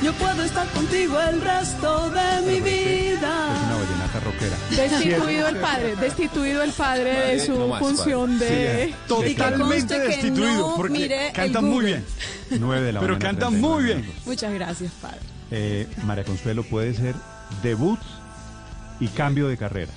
Yo 0.03 0.11
puedo 0.13 0.43
estar 0.43 0.67
contigo 0.69 1.17
el 1.21 1.39
resto 1.39 2.09
de 2.09 2.41
mi 2.45 2.57
Es 2.57 2.63
vida. 2.63 3.47
una 3.65 3.75
vallenata 3.77 4.19
rockera. 4.19 4.57
Destituido 4.69 5.47
el 5.47 5.55
padre, 5.57 5.95
destituido 5.95 6.63
el 6.63 6.71
padre 6.71 7.11
de 7.27 7.39
su 7.45 7.57
no 7.57 7.67
más, 7.69 7.79
función 7.79 8.37
de... 8.37 8.89
Y 8.89 8.91
que 8.91 8.97
Totalmente 9.07 9.99
destituido, 9.99 10.69
no 10.71 10.75
porque 10.75 11.31
canta 11.33 11.61
muy 11.61 11.85
bien. 11.85 12.05
9 12.49 12.81
de 12.85 12.91
la 12.91 12.99
Pero 12.99 13.19
canta 13.19 13.47
39 13.47 13.75
muy 13.75 13.83
bien. 13.85 14.13
Muchas 14.25 14.53
gracias, 14.53 14.91
padre. 15.01 15.19
Eh, 15.51 15.87
María 16.05 16.25
Consuelo 16.25 16.63
puede 16.63 16.93
ser 16.93 17.15
debut 17.61 17.99
y 18.99 19.07
cambio 19.07 19.47
de 19.47 19.55
carrera. 19.55 19.91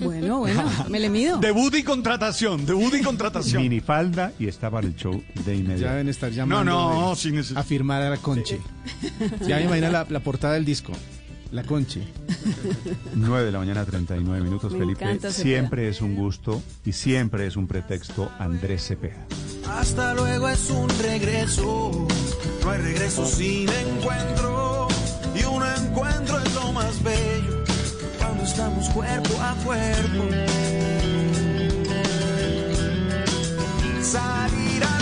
Bueno, 0.00 0.38
bueno, 0.38 0.64
me 0.88 1.00
le 1.00 1.08
mido. 1.10 1.38
Debut 1.38 1.74
y 1.74 1.82
contratación, 1.82 2.64
debut 2.66 2.94
y 2.94 3.02
contratación. 3.02 3.62
Minifalda 3.62 4.32
y 4.38 4.46
está 4.48 4.70
para 4.70 4.86
el 4.86 4.94
show 4.96 5.22
de 5.44 5.54
Ya 5.54 5.54
inmediato. 5.54 5.92
deben 5.92 6.08
estar 6.08 6.30
No, 6.30 6.36
llamando 6.36 6.64
no, 6.72 7.10
de- 7.10 7.16
sin 7.16 7.34
necesidad. 7.36 7.60
a 7.60 7.64
firmar 7.64 8.02
a 8.02 8.10
la 8.10 8.16
Conchi. 8.18 8.56
Ya 9.46 9.56
me 9.56 9.62
imagino 9.64 9.90
la, 9.90 10.06
la 10.08 10.20
portada 10.20 10.54
del 10.54 10.64
disco. 10.64 10.92
La 11.50 11.62
Conchi. 11.64 12.02
9 13.14 13.44
de 13.44 13.52
la 13.52 13.58
mañana, 13.58 13.84
39 13.84 14.42
minutos, 14.42 14.72
Me 14.72 14.78
Felipe. 14.78 15.30
Siempre 15.30 15.88
es 15.88 16.00
un 16.00 16.14
gusto 16.14 16.62
y 16.84 16.92
siempre 16.92 17.46
es 17.46 17.56
un 17.56 17.66
pretexto 17.66 18.30
Andrés 18.38 18.86
Cepeda. 18.86 19.26
Hasta 19.68 20.14
luego 20.14 20.48
es 20.48 20.70
un 20.70 20.88
regreso, 21.00 22.06
no 22.64 22.70
hay 22.70 22.80
regreso 22.80 23.26
sin 23.26 23.68
encuentro. 23.68 24.88
Y 25.34 25.44
un 25.44 25.62
encuentro 25.62 26.38
es 26.42 26.54
lo 26.54 26.72
más 26.72 27.02
bello 27.02 27.61
cuando 28.42 28.44
estamos 28.44 28.88
cuerpo 28.90 29.40
a 29.40 29.54
cuerpo. 29.64 30.24
Salir 34.02 34.84
al 34.84 35.01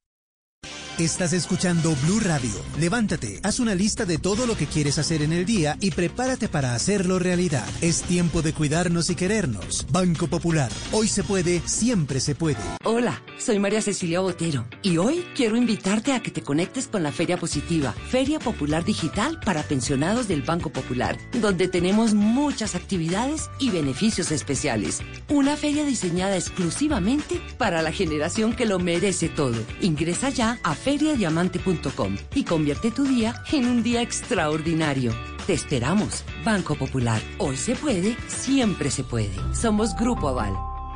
Estás 1.01 1.33
escuchando 1.33 1.95
Blue 2.03 2.19
Radio. 2.19 2.51
Levántate, 2.79 3.39
haz 3.41 3.59
una 3.59 3.73
lista 3.73 4.05
de 4.05 4.19
todo 4.19 4.45
lo 4.45 4.55
que 4.55 4.67
quieres 4.67 4.99
hacer 4.99 5.23
en 5.23 5.33
el 5.33 5.45
día 5.45 5.75
y 5.81 5.89
prepárate 5.89 6.47
para 6.47 6.75
hacerlo 6.75 7.17
realidad. 7.17 7.67
Es 7.81 8.03
tiempo 8.03 8.43
de 8.43 8.53
cuidarnos 8.53 9.09
y 9.09 9.15
querernos. 9.15 9.87
Banco 9.89 10.27
Popular. 10.27 10.71
Hoy 10.91 11.07
se 11.07 11.23
puede, 11.23 11.63
siempre 11.65 12.19
se 12.19 12.35
puede. 12.35 12.59
Hola, 12.83 13.19
soy 13.39 13.57
María 13.57 13.81
Cecilia 13.81 14.19
Botero 14.19 14.67
y 14.83 14.97
hoy 14.97 15.25
quiero 15.35 15.57
invitarte 15.57 16.13
a 16.13 16.21
que 16.21 16.29
te 16.29 16.43
conectes 16.43 16.87
con 16.87 17.01
la 17.01 17.11
Feria 17.11 17.37
Positiva, 17.37 17.93
Feria 18.11 18.37
Popular 18.37 18.85
Digital 18.85 19.39
para 19.43 19.63
pensionados 19.63 20.27
del 20.27 20.43
Banco 20.43 20.69
Popular, 20.69 21.17
donde 21.41 21.67
tenemos 21.67 22.13
muchas 22.13 22.75
actividades 22.75 23.49
y 23.57 23.71
beneficios 23.71 24.29
especiales. 24.29 24.99
Una 25.29 25.57
feria 25.57 25.83
diseñada 25.83 26.35
exclusivamente 26.35 27.41
para 27.57 27.81
la 27.81 27.91
generación 27.91 28.53
que 28.53 28.67
lo 28.67 28.77
merece 28.77 29.29
todo. 29.29 29.57
Ingresa 29.81 30.29
ya 30.29 30.59
a 30.61 30.75
feriadiamante.com 30.91 32.17
y 32.35 32.43
convierte 32.43 32.91
tu 32.91 33.05
día 33.05 33.33
en 33.53 33.65
un 33.65 33.81
día 33.81 34.01
extraordinario. 34.01 35.13
Te 35.47 35.53
esperamos, 35.53 36.25
Banco 36.43 36.75
Popular. 36.75 37.21
Hoy 37.37 37.55
se 37.55 37.75
puede, 37.75 38.17
siempre 38.27 38.91
se 38.91 39.03
puede. 39.03 39.31
Somos 39.53 39.95
Grupo 39.95 40.27
Aval. 40.27 40.53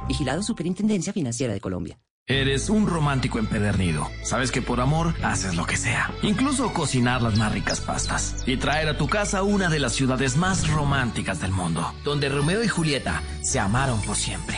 Vigilado 0.08 0.44
Superintendencia 0.44 1.13
Financiera 1.13 1.53
de 1.53 1.61
Colombia. 1.61 1.97
Eres 2.28 2.69
un 2.69 2.88
romántico 2.88 3.40
empedernido. 3.40 4.08
Sabes 4.24 4.51
que 4.51 4.61
por 4.61 4.81
amor 4.81 5.13
haces 5.24 5.56
lo 5.56 5.65
que 5.65 5.78
sea. 5.78 6.11
Incluso 6.24 6.74
cocinar 6.74 7.22
las 7.22 7.38
más 7.38 7.53
ricas 7.53 7.79
pastas. 7.79 8.44
Y 8.45 8.58
traer 8.58 8.90
a 8.90 8.97
tu 8.97 9.08
casa 9.08 9.44
una 9.44 9.69
de 9.69 9.79
las 9.79 9.94
ciudades 9.94 10.35
más 10.35 10.67
románticas 10.67 11.40
del 11.40 11.51
mundo. 11.51 11.94
Donde 12.03 12.29
Romeo 12.29 12.63
y 12.63 12.67
Julieta 12.67 13.22
se 13.42 13.60
amaron 13.60 14.01
por 14.01 14.15
siempre. 14.17 14.58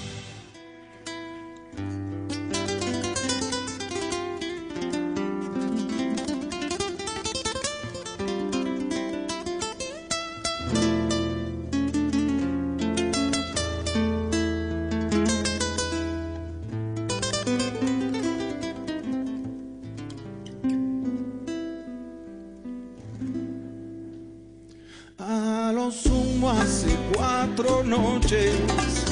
Noches 28.31 29.05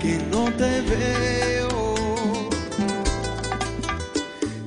que 0.00 0.18
no 0.30 0.44
te 0.52 0.80
veo. 0.82 1.94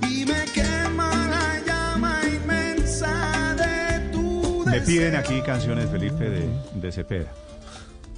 Y 0.09 0.25
me 0.25 0.45
quema 0.53 1.27
la 1.27 1.59
llama 1.65 2.21
inmensa 2.25 3.55
de 3.55 4.09
tu 4.11 4.63
Me 4.65 4.81
piden 4.81 5.15
aquí 5.15 5.41
canciones, 5.41 5.89
Felipe, 5.89 6.29
de, 6.29 6.49
de 6.75 6.91
Cepeda. 6.91 7.31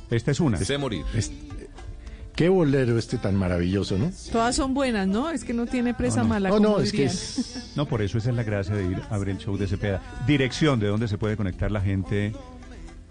Esta 0.09 0.31
es 0.31 0.39
una. 0.39 0.57
Desea 0.57 0.77
morir. 0.77 1.03
Qué 2.35 2.47
bolero 2.49 2.97
este 2.97 3.17
tan 3.17 3.35
maravilloso, 3.35 3.97
¿no? 3.97 4.09
Todas 4.31 4.55
son 4.55 4.73
buenas, 4.73 5.05
¿no? 5.07 5.29
Es 5.29 5.43
que 5.43 5.53
no 5.53 5.67
tiene 5.67 5.93
presa 5.93 6.17
No, 6.17 6.23
no. 6.23 6.29
mala. 6.29 6.49
No, 6.49 6.59
no, 6.59 6.79
es 6.79 6.91
que 6.91 7.03
es... 7.05 7.73
No, 7.75 7.85
por 7.85 8.01
eso 8.01 8.17
esa 8.17 8.29
es 8.31 8.35
la 8.35 8.43
gracia 8.43 8.73
de 8.73 8.85
ir 8.85 9.01
a 9.09 9.17
ver 9.17 9.29
el 9.29 9.37
show 9.37 9.57
de 9.57 9.67
Cepeda. 9.67 10.01
Dirección 10.25 10.79
de 10.79 10.87
dónde 10.87 11.07
se 11.07 11.17
puede 11.17 11.37
conectar 11.37 11.69
la 11.71 11.81
gente, 11.81 12.33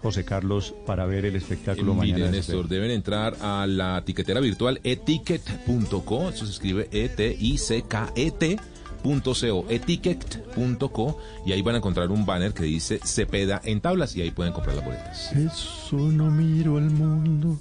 José 0.01 0.25
Carlos, 0.25 0.73
para 0.85 1.05
ver 1.05 1.25
el 1.25 1.35
espectáculo 1.35 1.93
mañana. 1.93 2.17
Miren, 2.17 2.31
Néstor, 2.31 2.67
deben 2.67 2.91
entrar 2.91 3.35
a 3.41 3.67
la 3.67 4.01
tiquetera 4.03 4.39
virtual 4.39 4.79
eticket.co, 4.83 6.29
eso 6.29 6.45
se 6.45 6.51
escribe 6.51 6.87
E 6.91 7.05
E-T-I-C-K-E-T. 7.05 8.59
punto 9.03 9.33
co, 9.33 9.65
eticket.co 9.69 11.17
y 11.45 11.51
ahí 11.53 11.61
van 11.63 11.75
a 11.75 11.77
encontrar 11.79 12.11
un 12.11 12.23
banner 12.25 12.53
que 12.53 12.63
dice 12.63 12.99
Cepeda 13.03 13.59
en 13.63 13.81
tablas 13.81 14.15
y 14.15 14.21
ahí 14.21 14.31
pueden 14.31 14.53
comprar 14.53 14.75
las 14.75 14.85
boletas. 14.85 15.31
Eso 15.33 15.97
no 15.97 16.29
miro 16.29 16.77
al 16.77 16.89
mundo 16.91 17.59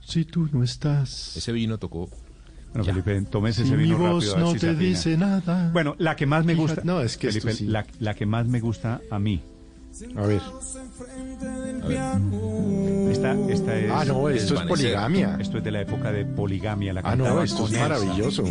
si 0.00 0.24
tú 0.24 0.48
no 0.52 0.62
estás. 0.62 1.36
Ese 1.36 1.50
vino 1.52 1.78
tocó. 1.78 2.08
Bueno, 2.72 2.84
Felipe, 2.84 3.20
tómese 3.30 3.62
Si 3.62 3.68
ese 3.68 3.76
vino 3.76 3.98
mi 3.98 4.04
voz 4.06 4.26
rápido. 4.26 4.46
no 4.46 4.52
si 4.52 4.58
te 4.60 4.74
dice 4.74 5.16
nada. 5.16 5.70
Bueno, 5.72 5.94
la 5.98 6.14
que 6.14 6.26
más 6.26 6.44
me 6.44 6.54
Fíjate- 6.54 6.74
gusta. 6.74 6.82
no, 6.84 7.00
es 7.00 7.16
que 7.16 7.28
Felipe, 7.32 7.52
sí. 7.54 7.64
la, 7.66 7.86
la 8.00 8.14
que 8.14 8.26
más 8.26 8.46
me 8.46 8.60
gusta 8.60 9.00
a 9.10 9.18
mí. 9.18 9.40
A 10.16 10.26
ver. 10.26 10.40
Esta, 13.10 13.32
esta 13.48 13.76
es. 13.78 13.90
Ah, 13.90 14.04
no, 14.04 14.28
esto 14.28 14.54
es 14.54 14.60
poligamia. 14.62 15.36
Esto 15.40 15.58
es 15.58 15.64
de 15.64 15.70
la 15.70 15.80
época 15.80 16.12
de 16.12 16.24
poligamia. 16.24 16.92
La 16.92 17.00
Ah, 17.04 17.16
no, 17.16 17.42
esto 17.42 17.66
es 17.66 17.72
maravilloso. 17.72 18.44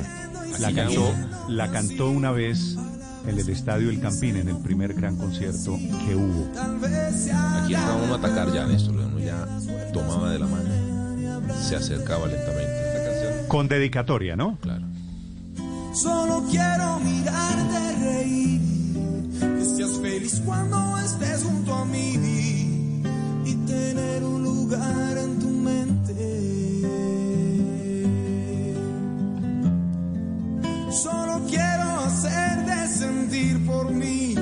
La 0.59 0.71
cantó, 0.73 1.13
la 1.49 1.69
cantó 1.71 2.09
una 2.09 2.31
vez 2.31 2.77
en 3.27 3.37
el 3.39 3.49
Estadio 3.49 3.89
El 3.89 3.99
Campín, 3.99 4.37
en 4.37 4.47
el 4.49 4.57
primer 4.57 4.93
gran 4.93 5.17
concierto 5.17 5.77
que 6.07 6.15
hubo. 6.15 6.49
Aquí 6.57 7.73
entraba 7.73 7.95
uno 8.03 8.13
a 8.13 8.17
atacar 8.17 8.53
ya, 8.53 8.65
Néstor. 8.65 8.95
Uno 8.95 9.19
ya 9.19 9.45
tomaba 9.93 10.31
de 10.31 10.39
la 10.39 10.47
mano, 10.47 10.69
se 11.61 11.75
acercaba 11.75 12.27
lentamente. 12.27 12.63
Esta 12.87 13.03
canción, 13.11 13.47
Con 13.47 13.67
dedicatoria, 13.67 14.35
¿no? 14.35 14.57
claro. 14.61 14.83
Solo 15.93 16.43
quiero 16.51 16.99
mirarte 16.99 17.95
reír, 18.03 18.61
que 19.57 19.65
seas 19.65 19.97
feliz 19.99 20.41
cuando 20.45 20.97
estés 20.97 21.43
junto 21.43 21.73
a 21.73 21.85
mí 21.85 23.01
y 23.45 23.53
tener 23.67 24.23
un 24.23 24.43
lugar 24.43 25.17
en 25.17 25.39
tu 25.39 25.49
mente. 25.49 26.15
Solo 30.91 31.41
quiero 31.49 31.99
hacerte 32.05 32.87
sentir 32.87 33.65
por 33.65 33.91
mí 33.91 34.35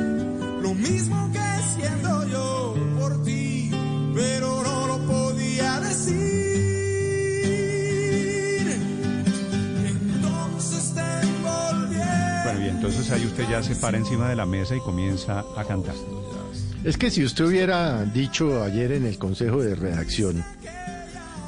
lo 0.61 0.73
mismo 0.73 1.31
que 1.31 1.49
siento 1.75 2.27
yo 2.27 2.75
por 2.99 3.23
ti, 3.23 3.71
pero 4.13 4.63
no 4.63 4.87
lo 4.87 4.97
podía 5.07 5.22
entonces 12.83 13.09
ahí 13.11 13.25
usted 13.25 13.45
ya 13.49 13.63
se 13.63 13.77
para 13.77 13.97
encima 13.97 14.27
de 14.27 14.35
la 14.35 14.45
mesa 14.45 14.75
y 14.75 14.79
comienza 14.81 15.45
a 15.55 15.63
cantar. 15.63 15.95
Es 16.83 16.97
que 16.97 17.09
si 17.09 17.23
usted 17.23 17.45
hubiera 17.45 18.03
dicho 18.03 18.61
ayer 18.61 18.91
en 18.91 19.05
el 19.05 19.17
consejo 19.17 19.63
de 19.63 19.73
redacción 19.73 20.43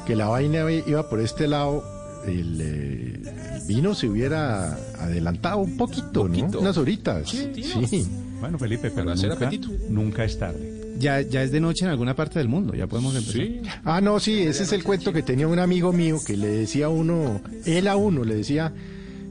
que 0.06 0.16
la 0.16 0.28
vaina 0.28 0.64
iba 0.70 1.10
por 1.10 1.20
este 1.20 1.46
lado, 1.46 1.84
el, 2.26 2.58
eh, 2.58 3.20
el 3.54 3.66
vino 3.66 3.94
se 3.94 4.08
hubiera 4.08 4.78
adelantado 4.98 5.58
un 5.58 5.76
poquito, 5.76 6.26
¿no? 6.26 6.58
Unas 6.58 6.78
horitas. 6.78 7.28
Sí. 7.28 8.08
Bueno, 8.40 8.58
Felipe, 8.58 8.90
pero 8.90 9.10
hacer 9.10 9.28
nunca, 9.28 9.46
apetito. 9.46 9.68
nunca 9.90 10.24
es 10.24 10.38
tarde. 10.38 10.94
Ya, 10.98 11.20
ya 11.20 11.42
es 11.42 11.52
de 11.52 11.60
noche 11.60 11.84
en 11.84 11.90
alguna 11.90 12.16
parte 12.16 12.38
del 12.38 12.48
mundo, 12.48 12.74
ya 12.74 12.86
podemos 12.86 13.14
empezar. 13.14 13.80
Ah, 13.84 14.00
no, 14.00 14.20
sí, 14.20 14.40
ese 14.40 14.62
es 14.62 14.72
el 14.72 14.82
cuento 14.82 15.12
que 15.12 15.22
tenía 15.22 15.46
un 15.48 15.58
amigo 15.58 15.92
mío 15.92 16.18
que 16.26 16.34
le 16.34 16.48
decía 16.48 16.86
a 16.86 16.88
uno, 16.88 17.42
él 17.66 17.88
a 17.88 17.96
uno, 17.96 18.24
le 18.24 18.36
decía, 18.36 18.72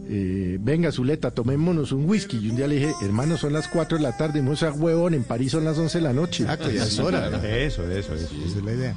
eh, 0.08 0.58
venga, 0.60 0.92
Zuleta, 0.92 1.32
tomémonos 1.32 1.92
un 1.92 2.08
whisky. 2.08 2.38
Y 2.38 2.50
un 2.50 2.56
día 2.56 2.68
le 2.68 2.76
dije, 2.76 2.94
hermano, 3.02 3.38
son 3.38 3.54
las 3.54 3.68
4 3.68 3.98
de 3.98 4.04
la 4.04 4.16
tarde, 4.16 4.42
no 4.42 4.56
sea 4.56 4.72
huevón, 4.72 5.14
en 5.14 5.24
París 5.24 5.52
son 5.52 5.66
las 5.66 5.78
11 5.78 5.98
de 5.98 6.04
la 6.04 6.14
noche. 6.14 6.44
Exacto, 6.44 6.70
ya 6.70 6.84
es 6.84 7.00
hora. 7.00 7.28
Eso, 7.28 7.90
eso, 7.90 8.14
eso. 8.14 8.36
Esa 8.36 8.58
es 8.58 8.64
la 8.64 8.74
idea. 8.74 8.96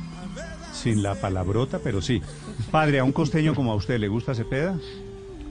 Sin 0.72 1.02
la 1.02 1.14
palabrota, 1.14 1.80
pero 1.82 2.02
sí. 2.02 2.22
Padre, 2.70 2.98
a 2.98 3.04
un 3.04 3.12
costeño 3.12 3.54
como 3.54 3.72
a 3.72 3.74
usted, 3.74 3.98
¿le 3.98 4.08
gusta 4.08 4.34
Cepeda? 4.34 4.78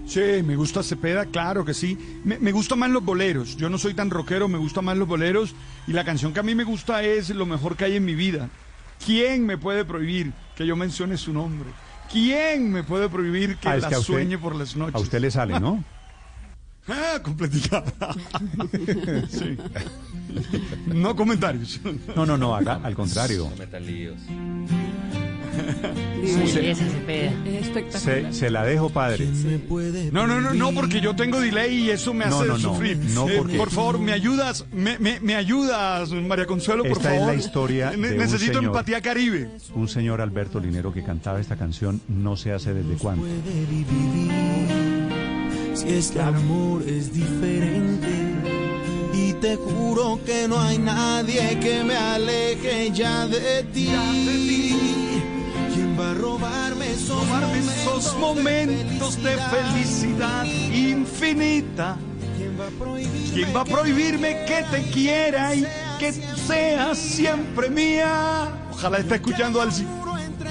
Sí, 0.06 0.22
me 0.46 0.56
gusta 0.56 0.84
Cepeda, 0.84 1.26
claro 1.26 1.66
que 1.66 1.74
sí. 1.74 1.98
Me, 2.24 2.40
me 2.40 2.52
gustan 2.52 2.80
más 2.80 2.90
los 2.90 3.04
boleros. 3.04 3.58
Yo 3.58 3.70
no 3.70 3.78
soy 3.78 3.94
tan 3.94 4.10
rockero, 4.10 4.48
me 4.48 4.58
gustan 4.58 4.86
más 4.86 4.96
los 4.96 5.08
boleros. 5.08 5.54
Y 5.86 5.92
la 5.92 6.06
canción 6.06 6.34
que 6.34 6.40
a 6.40 6.44
mí 6.44 6.56
me 6.56 6.64
gusta 6.64 7.04
es 7.04 7.30
Lo 7.32 7.46
mejor 7.46 7.76
que 7.76 7.86
hay 7.86 7.96
en 7.98 8.06
mi 8.06 8.16
vida. 8.16 8.50
¿Quién 9.06 9.46
me 9.46 9.58
puede 9.58 9.86
prohibir 9.86 10.34
que 10.56 10.66
yo 10.66 10.76
mencione 10.76 11.18
su 11.18 11.34
nombre? 11.34 11.70
¿Quién 12.12 12.72
me 12.72 12.84
puede 12.84 13.10
prohibir 13.10 13.58
que 13.58 13.68
Ah, 13.70 13.76
es 13.78 13.84
la 13.84 13.90
que 13.90 13.96
a 13.96 14.00
usted- 14.00 14.14
sueñe 14.14 14.38
por 14.38 14.56
las 14.56 14.76
noches? 14.76 14.96
A 14.96 15.00
usted 15.00 15.20
le 15.20 15.32
sale, 15.32 15.60
¿no? 15.60 15.84
Ah, 16.90 17.20
completica. 17.22 17.84
sí. 19.30 19.58
No 20.86 21.18
comentarios. 21.18 21.82
No, 22.16 22.26
no, 22.26 22.38
no, 22.38 22.56
haga 22.56 22.80
al 22.82 22.96
contrario. 22.96 23.50
Belleza, 26.22 26.84
Cepeda. 26.86 27.32
Es 27.46 27.68
espectacular. 27.68 28.34
Se, 28.34 28.34
se 28.34 28.50
la 28.50 28.64
dejo, 28.66 28.90
padre. 28.90 29.28
No, 30.12 30.28
no, 30.28 30.42
no, 30.42 30.54
no, 30.54 30.72
porque 30.74 31.00
yo 31.02 31.16
tengo 31.16 31.40
delay 31.40 31.76
y 31.86 31.90
eso 31.92 32.14
me 32.14 32.26
hace 32.26 32.46
no, 32.46 32.46
no, 32.46 32.58
sufrir. 32.60 32.98
no, 33.14 33.28
Eh, 33.30 33.36
porque- 33.38 33.58
por 33.58 33.70
favor, 33.72 34.00
me 34.00 34.12
ayudas, 34.14 34.66
me, 34.72 34.98
me, 35.00 35.20
me 35.20 35.36
ayudas, 35.36 36.12
María 36.12 36.46
Consuelo, 36.46 36.84
por 36.84 36.92
Esta 36.94 37.14
es 37.14 37.20
favor. 37.20 37.34
la 37.36 37.40
historia 37.40 37.92
Ne- 37.92 38.08
de 38.08 38.14
un 38.14 38.20
Necesito 38.20 38.54
señor. 38.54 38.64
empatía 38.66 39.02
caribe. 39.02 39.50
Un 39.76 39.88
señor 39.88 40.22
Alberto 40.22 40.60
Linero 40.60 40.94
que 40.94 41.04
cantaba 41.04 41.40
esta 41.40 41.56
canción 41.56 42.02
no 42.08 42.36
se 42.36 42.52
hace 42.54 42.74
desde 42.74 42.96
cuándo. 42.96 43.26
Si 45.74 45.88
este 45.90 46.20
amor 46.22 46.82
es 46.88 47.14
diferente 47.14 48.08
y 49.14 49.34
te 49.34 49.56
juro 49.56 50.20
que 50.26 50.48
no 50.48 50.60
hay 50.60 50.78
nadie 50.80 51.60
que 51.60 51.84
me 51.84 51.96
aleje 51.96 52.92
ya 52.94 53.28
de 53.28 53.64
ti. 53.74 53.88
¿Quién 53.88 55.37
va 56.00 56.12
a 56.12 56.14
robarme 56.14 56.92
esos 56.92 58.16
momentos 58.18 59.22
de 59.24 59.38
felicidad 59.38 60.46
infinita. 60.46 61.98
¿Quién 63.34 63.56
va 63.56 63.62
a 63.62 63.66
prohibirme 63.66 64.46
que 64.46 64.64
te 64.72 64.82
quiera 64.92 65.54
y 65.56 65.66
que 66.00 66.12
seas 66.12 66.98
siempre 66.98 67.70
mía? 67.70 68.48
Ojalá 68.72 69.00
esté 69.00 69.16
escuchando 69.16 69.62
Alci. 69.62 69.86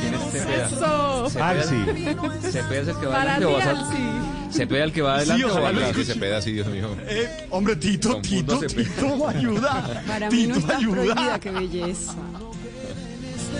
¿Quién 0.00 0.14
es 0.14 0.20
Cepeda? 0.32 0.66
Eso. 0.66 1.30
Cepeda- 1.30 1.48
Alci. 1.50 2.50
Cepeda 2.52 2.80
es 2.82 2.88
el 2.88 2.96
que 2.98 3.06
va 3.06 3.12
Para 3.12 3.34
adelante 3.36 3.38
ti, 3.38 3.44
o 3.44 3.52
vas 3.56 3.66
Alci. 3.66 4.56
Cepeda 4.58 4.84
el 4.84 4.92
que 4.92 5.02
va 5.02 5.14
adelante 5.16 5.44
ojalá. 5.44 5.92
Cepeda, 6.04 6.42
sí, 6.42 6.52
Dios 6.52 6.66
mío. 6.68 6.88
Eh, 7.06 7.46
hombre, 7.50 7.76
Tito, 7.76 8.20
Tito. 8.20 8.58
Tito, 8.60 9.28
ayuda. 9.28 10.02
Para 10.06 10.30
mí 10.30 10.36
Tito, 10.36 10.48
no 10.54 10.58
está 10.60 10.76
ayuda. 10.76 10.92
prohibida, 10.94 11.40
qué 11.40 11.50
belleza. 11.50 12.14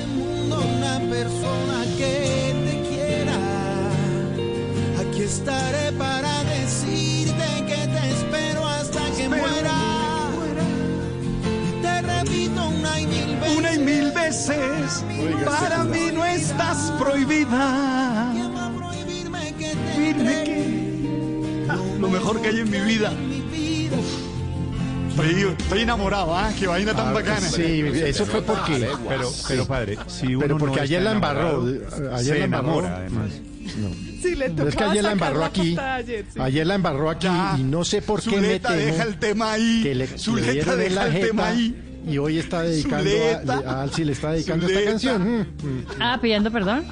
Mundo 0.07 0.63
una 0.79 0.99
persona 1.11 1.85
que 1.97 2.55
te 2.65 2.75
quiera. 2.89 3.39
Aquí 5.01 5.23
estaré 5.23 5.93
para 5.93 6.45
decirte 6.45 7.49
que 7.67 7.81
te 7.95 8.11
espero 8.11 8.67
hasta 8.67 9.03
que 9.17 9.29
muera. 9.29 9.79
Y 11.69 11.71
te 11.83 12.03
veces. 14.13 15.05
Para 15.45 15.85
mí 15.85 16.11
no 16.13 16.25
estás 16.25 16.93
prohibida. 16.99 18.33
Prohibirme 18.77 19.55
que 19.55 19.73
ah, 21.69 21.79
lo 21.99 22.09
mejor 22.09 22.41
que 22.41 22.49
hay 22.49 22.61
en 22.61 22.71
mi 22.71 22.81
vida. 22.81 23.13
Estoy, 25.25 25.55
estoy 25.59 25.81
enamorado, 25.81 26.37
¿ah? 26.37 26.51
Qué 26.59 26.67
vaina 26.67 26.95
tan 26.95 27.13
bacana. 27.15 27.41
Sí, 27.41 27.83
eso 27.95 28.27
fue 28.27 28.43
porque. 28.43 28.89
Pero, 29.09 29.31
pero 29.49 29.67
padre, 29.67 29.99
si 30.07 30.29
uno 30.35 30.41
Pero 30.41 30.59
porque 30.59 30.77
no 30.77 30.83
ayer 30.83 31.03
la 31.03 31.13
embarró. 31.13 31.63
Ayer 31.63 32.25
se 32.35 32.39
la 32.39 32.45
embarró. 32.45 32.65
enamora, 32.79 32.97
además. 32.97 33.31
Sí, 34.23 34.35
le 34.35 34.49
No, 34.51 34.69
es 34.69 34.77
que 34.77 34.85
ayer 34.85 35.03
la 35.05 35.13
embarró 35.13 35.45
aquí. 35.45 35.77
ayer, 35.79 36.25
sí. 36.33 36.41
Ayer 36.41 36.67
la 36.67 36.75
embarró 36.77 37.11
aquí 37.11 37.29
y 37.59 37.63
no 37.65 37.85
sé 37.85 38.03
por 38.03 38.23
qué 38.23 38.31
me 38.31 38.37
Zuleta, 38.43 38.69
temo 38.71 38.81
deja 38.81 39.03
el 39.05 39.19
tema 39.19 39.53
ahí. 39.53 39.81
que 39.83 39.95
le, 39.95 40.07
le 40.09 40.43
deja 40.53 40.73
el 41.07 41.21
tema 41.29 41.49
ahí. 41.49 42.01
y 42.09 42.19
hoy 42.19 42.39
está 42.39 42.63
dedicando 42.63 43.11
Zuleta. 43.11 43.63
a, 43.67 43.71
a 43.71 43.83
Alci 43.83 44.05
le 44.05 44.13
está 44.13 44.33
dedicando 44.33 44.67
Zuleta. 44.67 44.81
esta 44.81 44.91
canción. 44.93 45.23
Mm, 45.23 45.67
mm. 45.67 45.85
Ah, 46.01 46.19
pidiendo 46.21 46.51
perdón. 46.53 46.85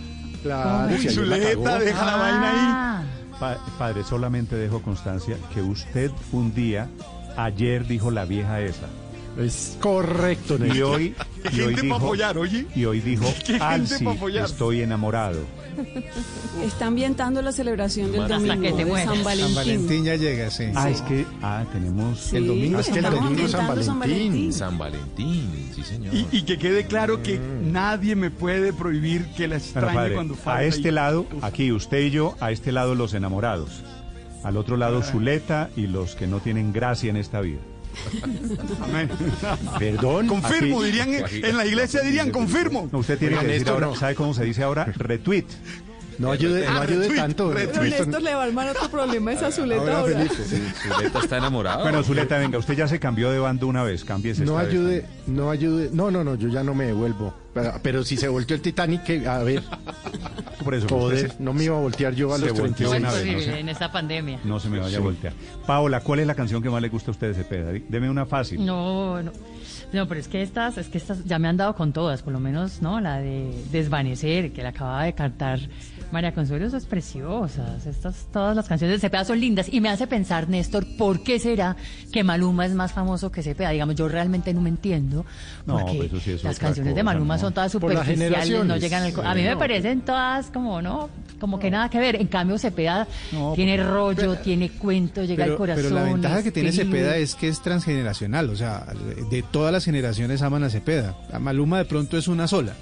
Claro, 0.43 0.97
si 0.99 1.15
la 1.25 1.39
deja 1.39 2.05
la 2.05 2.17
vaina 2.17 2.51
ahí. 2.51 2.57
Ah, 2.59 3.03
Pa- 3.41 3.59
padre, 3.79 4.05
solamente 4.05 4.55
dejo 4.57 4.81
constancia 4.83 5.37
que 5.53 5.61
usted 5.63 6.11
un 6.33 6.55
día, 6.55 6.89
ayer 7.37 7.87
dijo 7.87 8.11
la 8.11 8.25
vieja 8.25 8.61
esa. 8.61 8.87
Es 9.39 9.77
correcto, 9.81 10.55
Y 10.57 10.61
Néstor. 10.61 10.85
hoy, 10.95 11.15
Qué 11.43 11.57
y 11.57 11.61
hoy 11.61 11.67
gente 11.75 11.75
pa' 11.75 11.83
dijo, 11.83 11.95
apoyar, 11.97 12.39
oye. 12.39 12.67
y 12.77 12.85
hoy 12.85 13.01
dijo, 13.01 13.25
Qué 13.45 13.55
gente 13.55 13.65
Alci, 13.65 14.05
estoy 14.45 14.81
enamorado. 14.83 15.41
Está 16.65 16.87
ambientando 16.87 17.43
la 17.43 17.51
celebración 17.51 18.13
del 18.13 18.29
domingo 18.29 18.61
que 18.63 18.73
te 18.73 18.85
de. 18.85 19.05
San 19.05 19.25
Valentín. 19.25 19.47
San 19.47 19.55
Valentín 19.57 20.05
ya 20.05 20.15
llega, 20.15 20.51
sí. 20.51 20.65
Ah, 20.77 20.89
es 20.89 21.03
que, 21.03 21.27
ah, 21.43 21.65
tenemos 21.73 22.21
Sí, 22.21 22.37
el 22.37 22.47
domingo 22.47 22.79
es 22.79 22.89
que 22.89 22.99
el 23.01 23.05
domingo 23.11 23.43
es 23.45 23.51
San 23.51 23.99
Valentín. 23.99 24.53
San 24.53 24.79
Valentín, 24.79 25.71
sí 25.75 25.83
señor. 25.83 26.15
Y, 26.15 26.29
y 26.31 26.43
que 26.43 26.57
quede 26.57 26.87
claro 26.87 27.21
que 27.23 27.39
Mm. 27.41 27.73
nadie 27.73 28.15
me 28.15 28.31
puede 28.31 28.73
prohibir 28.73 29.27
que 29.37 29.49
la 29.49 29.57
extrañe 29.57 29.95
padre, 29.95 30.15
cuando 30.15 30.35
falta. 30.37 30.61
a 30.61 30.65
este 30.65 30.89
y- 30.91 30.93
lado, 30.93 31.27
aquí 31.43 31.73
usted 31.73 31.99
y 32.03 32.11
yo, 32.11 32.37
a 32.39 32.53
este 32.53 32.71
lado 32.71 32.95
los 32.95 33.13
enamorados. 33.15 33.83
Al 34.45 34.57
otro 34.57 34.77
lado 34.77 35.03
Zuleta 35.03 35.71
y 35.77 35.87
los 35.87 36.15
que 36.15 36.27
no 36.27 36.41
tienen 36.41 36.73
gracia 36.73 37.11
en 37.11 37.17
esta 37.17 37.41
vida. 37.41 37.61
Amén. 38.83 39.09
Perdón. 39.79 40.27
Confirmo, 40.27 40.81
Aquí- 40.83 40.91
dirían 40.91 41.09
en 41.33 41.57
la 41.57 41.65
iglesia 41.67 42.01
dirían 42.03 42.31
confirmo. 42.31 42.89
No, 42.93 42.99
usted 42.99 43.19
tiene 43.19 43.39
que 43.39 43.47
decir 43.47 43.69
ahora. 43.69 43.95
¿sabe 43.95 44.15
cómo 44.15 44.35
se 44.35 44.45
dice 44.45 44.63
ahora? 44.63 44.85
Retweet. 44.85 45.47
No 46.19 46.31
ayude, 46.31 46.65
no 46.67 46.71
Ah, 46.71 46.83
ayude 46.83 46.99
retweet, 47.09 47.17
tanto. 47.17 47.53
retweet. 47.53 47.69
Pero 47.73 47.83
Néstor. 47.85 48.07
Néstor 48.07 48.23
le 48.23 48.35
va 48.35 48.41
a 48.43 48.47
armar 48.47 48.69
otro 48.69 48.89
problema 48.91 49.31
a 49.31 49.35
esa 49.35 49.51
Zuleta 49.51 49.81
Ahora, 49.83 49.99
ahora. 49.99 50.17
Felipe. 50.19 50.73
Zuleta 50.97 51.19
está 51.21 51.39
enamorado. 51.39 51.83
Bueno, 51.83 52.03
Zuleta, 52.03 52.39
venga, 52.39 52.59
usted 52.59 52.75
ya 52.75 52.89
se 52.89 52.99
cambió 53.01 53.31
de 53.31 53.39
bando 53.39 53.67
una 53.67 53.83
vez, 53.83 54.05
cámbiese 54.05 54.45
No 54.45 54.53
esta 54.61 54.65
vez 54.65 54.71
ayude, 54.73 55.07
no 55.27 55.51
ayude. 55.51 55.91
No, 55.93 56.11
no, 56.11 56.23
no, 56.25 56.35
yo 56.37 56.49
ya 56.49 56.63
no 56.63 56.75
me 56.75 56.87
devuelvo. 56.87 57.35
Pero, 57.55 57.73
pero 57.83 58.03
si 58.05 58.17
se 58.17 58.27
volteó 58.29 58.57
el 58.57 58.63
Titanic, 58.63 59.27
a 59.27 59.43
ver. 59.45 59.63
Por 60.65 60.75
eso, 60.75 60.89
joder, 60.89 61.27
usted 61.27 61.39
no 61.41 61.53
me 61.53 61.65
iba 61.65 61.77
a 61.77 61.81
voltear 61.81 62.15
yo 62.15 62.33
a 62.33 62.39
se 62.39 62.47
los 62.47 62.59
volteó 62.59 62.91
36. 62.91 63.01
una 63.01 63.09
¿Cómo 63.11 63.21
es 63.21 63.37
vez, 63.37 63.49
no 63.49 63.55
en 63.57 63.69
esta 63.69 63.93
pandemia? 63.93 64.39
se, 64.43 64.49
no 64.49 64.61
se 64.61 64.69
me 64.71 64.79
vaya 64.81 64.97
a 64.99 65.01
voltear. 65.01 65.33
Paola, 65.67 66.01
¿cuál 66.01 66.21
es 66.21 66.27
la 66.27 66.35
canción 66.35 66.63
que 66.63 66.71
más 66.71 66.81
le 66.81 66.89
gusta 66.89 67.11
a 67.11 67.13
usted 67.13 67.29
de 67.29 67.35
Cepeda? 67.35 67.73
Deme 67.89 68.09
una 68.11 68.25
fácil. 68.27 68.65
No, 68.65 69.23
no. 69.23 69.31
No, 69.93 70.09
pero 70.09 70.19
es 70.21 70.27
que 70.27 70.43
estas, 70.43 70.77
es 70.79 70.89
que 70.89 70.99
estas 70.99 71.25
ya 71.25 71.39
me 71.39 71.47
han 71.47 71.57
dado 71.57 71.75
con 71.77 71.93
todas, 71.93 72.23
por 72.23 72.33
lo 72.33 72.41
menos, 72.41 72.83
¿no? 72.83 73.01
La 73.01 73.19
de 73.19 73.53
Desvanecer, 73.71 74.53
que 74.53 74.63
la 74.63 74.71
acaba 74.71 75.05
de 75.05 75.13
cantar 75.13 75.61
María 76.15 76.33
Consuelo, 76.33 76.65
esas 76.65 76.87
preciosas. 76.87 77.85
Estas, 77.87 78.29
todas 78.33 78.55
las 78.55 78.69
canciones 78.69 78.97
de 78.97 79.01
Cepeda 79.01 79.25
son 79.25 79.41
lindas. 79.41 79.67
Y 79.71 79.81
me 79.81 79.89
hace 79.89 80.07
pensar, 80.07 80.49
Néstor, 80.49 80.87
¿por 80.97 81.23
qué 81.25 81.39
será 81.41 81.77
que 82.13 82.23
Maluma 82.23 82.65
es 82.67 82.73
más 82.73 82.93
famoso 82.93 83.33
que 83.33 83.43
Cepeda? 83.43 83.71
Digamos, 83.71 83.97
yo 83.97 84.09
realmente 84.09 84.55
no 84.55 84.61
me 84.61 84.69
entiendo. 84.71 85.27
No, 85.67 85.79
Porque 85.81 85.95
pues 85.97 86.13
eso 86.13 86.21
sí 86.21 86.31
es 86.31 86.45
las 86.45 86.59
canciones 86.59 86.95
de 86.95 87.03
Maluma 87.03 87.35
¿no? 87.35 87.41
son 87.41 87.53
todas 87.53 87.73
superficiales, 87.73 88.65
no 88.65 88.77
llegan 88.77 89.03
al... 89.03 89.27
A 89.27 89.35
mí 89.35 89.43
me 89.43 89.51
No, 89.51 89.59
parecen 89.59 90.03
todas 90.03 90.51
como, 90.53 90.81
¿no? 90.81 91.11
Como 91.41 91.59
que 91.59 91.71
nada 91.71 91.91
que 91.91 91.99
ver. 91.99 92.15
En 92.17 92.29
cambio, 92.29 92.59
Cepeda 92.59 93.09
No, 93.33 93.53
tiene 93.55 93.77
rollo, 93.77 94.37
tiene 94.37 94.71
cuento, 94.71 95.25
llega 95.25 95.45
al 95.45 95.57
corazón. 95.57 95.83
pero 95.85 95.95
la 95.97 96.05
ventaja 96.05 96.43
que 96.45 96.53
tiene. 96.53 96.71
Cepeda 96.73 97.17
es 97.17 97.35
que 97.35 97.49
es 97.49 97.61
transgeneracional, 97.61 98.49
o 98.51 98.57
sea, 98.57 98.87
de 99.31 99.43
todas 99.43 99.73
las 99.73 99.85
generaciones 99.85 100.43
aman 100.43 100.63
a 100.63 100.71
Cepeda. 100.71 101.17
A 101.33 101.41
Maluma 101.41 101.79
de 101.79 101.85
pronto 101.85 102.17
es 102.17 102.29
una 102.29 102.47
sola, 102.47 102.75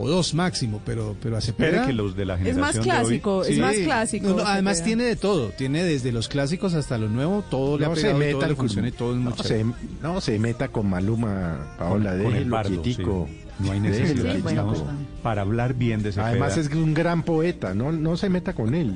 o 0.00 0.08
dos 0.08 0.34
máximo, 0.34 0.80
pero, 0.84 1.14
pero 1.22 1.36
a 1.36 1.40
Cepeda... 1.40 1.86
que 1.86 1.92
los 1.92 2.16
de 2.16 2.24
la 2.24 2.34
Es 2.34 2.56
más 2.56 2.72
generación 2.72 2.84
de 2.84 2.90
hoy- 2.90 3.20
clásico, 3.20 3.42
es 3.44 3.54
Sí. 3.54 3.60
más 3.60 3.74
clásico. 3.76 4.28
No, 4.28 4.36
no, 4.36 4.42
además 4.42 4.78
Cepeda. 4.78 4.86
tiene 4.86 5.04
de 5.04 5.16
todo, 5.16 5.48
tiene 5.50 5.84
desde 5.84 6.12
los 6.12 6.28
clásicos 6.28 6.74
hasta 6.74 6.98
lo 6.98 7.08
nuevo, 7.08 7.44
todo 7.50 7.78
le 7.78 7.84
ha 7.86 7.88
No 7.88 7.96
se 7.96 8.02
pegado 8.02 8.18
y 8.18 8.20
todo 8.22 8.26
meta 8.40 8.48
le 8.48 8.54
todo 8.92 9.12
es 9.14 9.18
no, 9.20 9.36
se, 9.36 9.66
no 10.02 10.20
se 10.20 10.38
meta 10.38 10.68
con 10.68 10.88
Maluma, 10.88 11.74
Paola, 11.78 12.10
con 12.12 12.20
el 12.20 12.28
déjelo 12.32 12.50
bardo, 12.50 12.82
quietico. 12.82 13.26
sí. 13.28 13.36
No 13.60 13.72
hay 13.72 13.80
necesidad. 13.80 14.36
Sí, 14.36 14.40
bueno, 14.40 14.66
pues, 14.68 14.82
para 15.22 15.42
hablar 15.42 15.74
bien 15.74 16.02
de 16.02 16.12
Cepeda. 16.12 16.28
Además 16.28 16.56
es 16.56 16.70
un 16.70 16.94
gran 16.94 17.22
poeta, 17.24 17.74
no, 17.74 17.92
no 17.92 18.16
se 18.16 18.30
meta 18.30 18.54
con 18.54 18.74
él. 18.74 18.94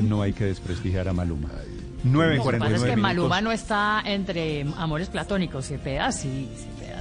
No 0.00 0.22
hay 0.22 0.32
que 0.32 0.44
desprestigiar 0.46 1.08
a 1.08 1.12
Maluma. 1.12 1.50
Lo 2.04 2.20
que 2.20 2.38
9.49 2.38 2.58
pasa 2.58 2.74
es 2.74 2.80
que 2.82 2.86
minutos. 2.86 3.02
Maluma 3.02 3.40
no 3.42 3.52
está 3.52 4.02
entre 4.06 4.64
amores 4.78 5.08
platónicos. 5.08 5.66
Cepeda 5.66 6.10
sí, 6.12 6.48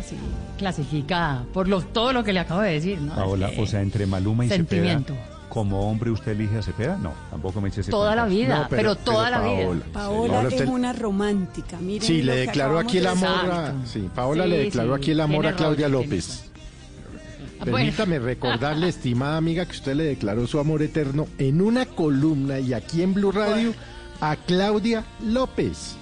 Cepeda 0.05 0.23
sí 0.23 0.45
clasifica 0.57 1.43
por 1.53 1.67
lo, 1.67 1.81
todo 1.81 2.13
lo 2.13 2.23
que 2.23 2.33
le 2.33 2.39
acabo 2.39 2.61
de 2.61 2.73
decir, 2.73 3.01
¿no? 3.01 3.15
Paola, 3.15 3.51
o 3.57 3.65
sea, 3.65 3.81
entre 3.81 4.05
Maluma 4.05 4.45
y 4.45 4.49
Sentimiento. 4.49 5.13
Cepeda, 5.13 5.35
como 5.49 5.89
hombre 5.89 6.11
usted 6.11 6.31
elige 6.33 6.57
a 6.57 6.61
Cepeda? 6.61 6.97
No, 6.97 7.13
tampoco 7.29 7.61
me 7.61 7.69
eche 7.69 7.81
ese 7.81 7.91
Toda 7.91 8.15
la 8.15 8.25
vida, 8.25 8.63
No, 8.63 8.67
pero, 8.69 8.95
toda 8.95 9.29
la 9.29 9.41
vida. 9.41 9.63
Paola, 9.63 9.85
Paola 9.93 10.33
Paola, 10.33 10.55
es 10.55 10.61
una 10.61 10.93
romántica. 10.93 11.77
Miren 11.77 12.05
Sí, 12.05 12.21
le 12.21 12.35
declaró 12.35 12.79
aquí 12.79 12.97
el 12.97 13.07
amor 13.07 13.51
a... 13.51 13.73
Sí, 13.85 14.09
Paola 14.13 14.43
Sí, 14.43 14.49
le 14.49 14.57
declaró 14.57 14.95
sí, 14.95 15.01
aquí 15.01 15.11
el 15.11 15.21
amor 15.21 15.47
a 15.47 15.55
Claudia 15.55 15.87
López. 15.87 16.51
Bueno. 17.59 17.77
Permítame 17.77 18.19
recordarle, 18.19 18.89
estimada 18.89 19.37
amiga, 19.37 19.65
que 19.65 19.71
usted 19.71 19.95
le 19.95 20.03
declaró 20.03 20.45
su 20.45 20.59
amor 20.59 20.81
eterno 20.81 21.27
en 21.37 21.61
una 21.61 21.85
columna 21.85 22.59
y 22.59 22.73
aquí 22.73 23.01
en 23.01 23.13
Blue 23.13 23.31
Radio 23.31 23.73
a 24.19 24.35
Claudia 24.35 25.05
López. 25.23 25.95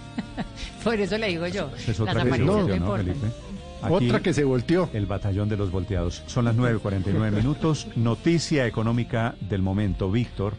Por 0.84 1.00
eso 1.00 1.18
le 1.18 1.28
digo 1.28 1.48
yo. 1.48 1.70
Es 1.88 2.00
otra 2.00 2.16
las 2.16 2.26
apariencias 2.26 2.80
no 2.80 2.98
¿no, 2.98 3.53
Otra 3.90 4.22
que 4.22 4.34
se 4.34 4.44
volteó. 4.44 4.90
El 4.94 5.06
batallón 5.06 5.50
de 5.50 5.58
los 5.58 5.72
volteados. 5.72 6.24
Son 6.28 6.46
las 6.46 6.56
9.49 6.56 7.32
minutos. 7.32 7.88
Noticia 7.96 8.66
económica 8.68 9.36
del 9.42 9.62
momento. 9.62 10.12
Víctor. 10.12 10.54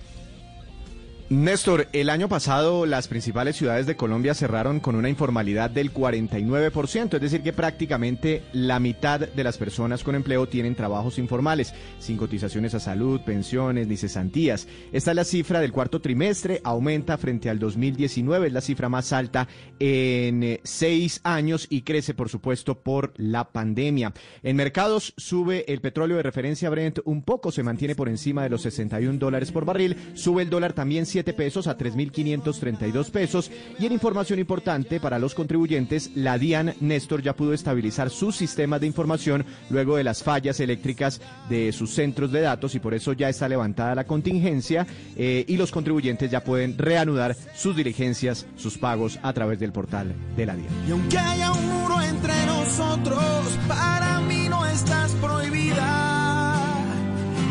Néstor, 1.43 1.89
el 1.93 2.11
año 2.11 2.29
pasado 2.29 2.87
las 2.87 3.09
principales 3.09 3.57
ciudades 3.57 3.87
de 3.87 3.97
Colombia 3.97 4.35
cerraron 4.35 4.79
con 4.79 4.95
una 4.95 5.09
informalidad 5.09 5.69
del 5.69 5.93
49%, 5.93 7.15
es 7.15 7.21
decir, 7.21 7.43
que 7.43 7.53
prácticamente 7.53 8.45
la 8.53 8.79
mitad 8.79 9.19
de 9.19 9.43
las 9.43 9.59
personas 9.59 10.05
con 10.05 10.15
empleo 10.15 10.47
tienen 10.47 10.77
trabajos 10.77 11.19
informales, 11.19 11.75
sin 11.99 12.19
cotizaciones 12.19 12.75
a 12.75 12.81
salud, 12.81 13.21
pensiones 13.23 13.89
ni 13.89 13.97
cesantías. 13.97 14.69
Esta 14.93 15.11
es 15.11 15.17
la 15.17 15.25
cifra 15.25 15.61
del 15.61 15.73
cuarto 15.73 16.01
trimestre, 16.01 16.61
aumenta 16.63 17.19
frente 17.19 17.51
al 17.51 17.59
2019, 17.59 18.47
es 18.47 18.53
la 18.53 18.61
cifra 18.61 18.89
más 18.89 19.13
alta 19.13 19.49
en 19.81 20.45
eh, 20.45 20.61
seis 20.63 21.21
años 21.25 21.67
y 21.69 21.83
crece, 21.83 22.15
por 22.15 22.29
supuesto, 22.29 22.81
por 22.81 23.13
la 23.17 23.51
pandemia. 23.51 24.13
En 24.45 24.55
mercados 24.55 25.15
sube 25.17 25.65
el 25.73 25.81
petróleo 25.81 26.17
de 26.17 26.23
referencia 26.23 26.71
Brent 26.71 27.01
un 27.05 27.23
poco, 27.23 27.51
se 27.51 27.65
mantiene 27.65 27.97
por 27.97 28.09
encima 28.09 28.45
de 28.45 28.51
los 28.51 28.63
61 28.63 29.19
dólares 29.19 29.51
por 29.51 29.65
barril, 29.65 29.97
sube 30.15 30.43
el 30.43 30.51
dólar 30.51 30.75
también 30.75 31.07
7 31.07 31.24
pesos 31.33 31.67
a 31.67 31.77
3.532 31.77 33.11
pesos 33.11 33.51
y 33.79 33.87
en 33.87 33.93
información 33.93 34.39
importante 34.39 35.01
para 35.01 35.19
los 35.19 35.35
contribuyentes, 35.35 36.11
la 36.15 36.39
DIAN 36.39 36.75
Néstor 36.81 37.23
ya 37.23 37.35
pudo 37.35 37.53
estabilizar 37.53 38.11
sus 38.11 38.37
sistemas 38.37 38.81
de 38.81 38.87
información 38.87 39.45
luego 39.71 39.97
de 39.97 40.05
las 40.05 40.23
fallas 40.23 40.61
eléctricas 40.61 41.21
de 41.49 41.73
sus 41.73 41.91
centros 41.91 42.33
de 42.33 42.41
datos 42.41 42.75
y 42.75 42.81
por 42.81 42.95
eso 42.95 43.13
ya 43.13 43.29
está 43.29 43.49
levantada 43.49 43.95
la 43.95 44.05
contingencia 44.05 44.87
eh, 45.17 45.45
y 45.47 45.57
los 45.57 45.71
contribuyentes 45.71 46.31
ya 46.31 46.43
pueden 46.43 46.77
reanudar 46.77 47.37
sus 47.55 47.77
diligencias, 47.77 48.47
sus 48.57 48.79
pagos 48.79 49.19
a 49.23 49.33
través 49.33 49.59
del 49.59 49.73
portal 49.73 50.15
de 50.37 50.47
la 50.47 50.57
DIAN. 50.57 50.69
Y 50.89 50.91
aunque 50.91 51.19
haya 51.19 51.53
un 51.53 51.67
muro 51.67 52.03
entre 52.03 52.47
nosotros, 52.47 53.59
para 53.69 54.21
mí 54.21 54.49
no 54.49 54.67
estás 54.67 55.13
prohibida. 55.21 56.57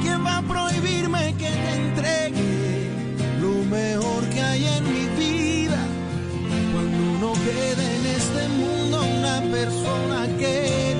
¿Quién 0.01 0.25
va 0.25 0.37
a 0.37 0.41
prohibirme 0.41 1.33
que 1.37 1.49
te 1.49 1.73
entregue 1.75 2.72
mejor 3.73 4.23
que 4.29 4.41
hay 4.41 4.65
en 4.77 4.83
mi 4.93 5.05
vida? 5.23 5.81
Cuando 6.73 7.01
no 7.23 7.33
quede 7.47 7.85
en 7.97 8.05
este 8.19 8.43
mundo 8.61 8.95
una 9.19 9.37
persona 9.57 10.19
que 10.41 10.55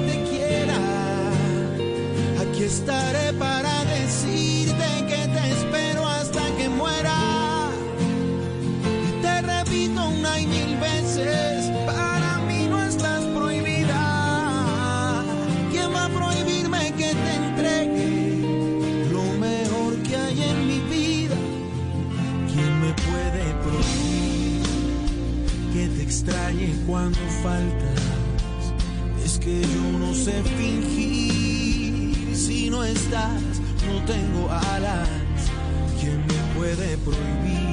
te 0.08 0.16
quiera, 0.30 0.80
aquí 2.42 2.64
estaré 2.64 3.28
para 3.34 3.74
decirte 3.98 4.88
que 5.10 5.22
te 5.36 5.44
espero 5.58 6.02
hasta 6.08 6.44
que 6.58 6.68
muera. 6.70 7.18
Y 9.08 9.12
te 9.24 9.36
repito 9.54 10.00
una 10.20 10.40
y 10.40 10.48
mil 10.48 10.74
veces, 10.90 11.53
extrañe 26.14 26.76
cuando 26.86 27.18
faltas? 27.42 28.02
Es 29.26 29.40
que 29.40 29.62
yo 29.62 29.98
no 29.98 30.14
sé 30.14 30.44
fingir. 30.58 32.14
no 32.70 32.84
estás, 32.84 33.42
no 33.88 34.06
tengo 34.06 34.50
alas. 34.52 35.10
¿Quién 36.00 36.20
me 36.28 36.56
puede 36.56 36.98
prohibir 36.98 37.73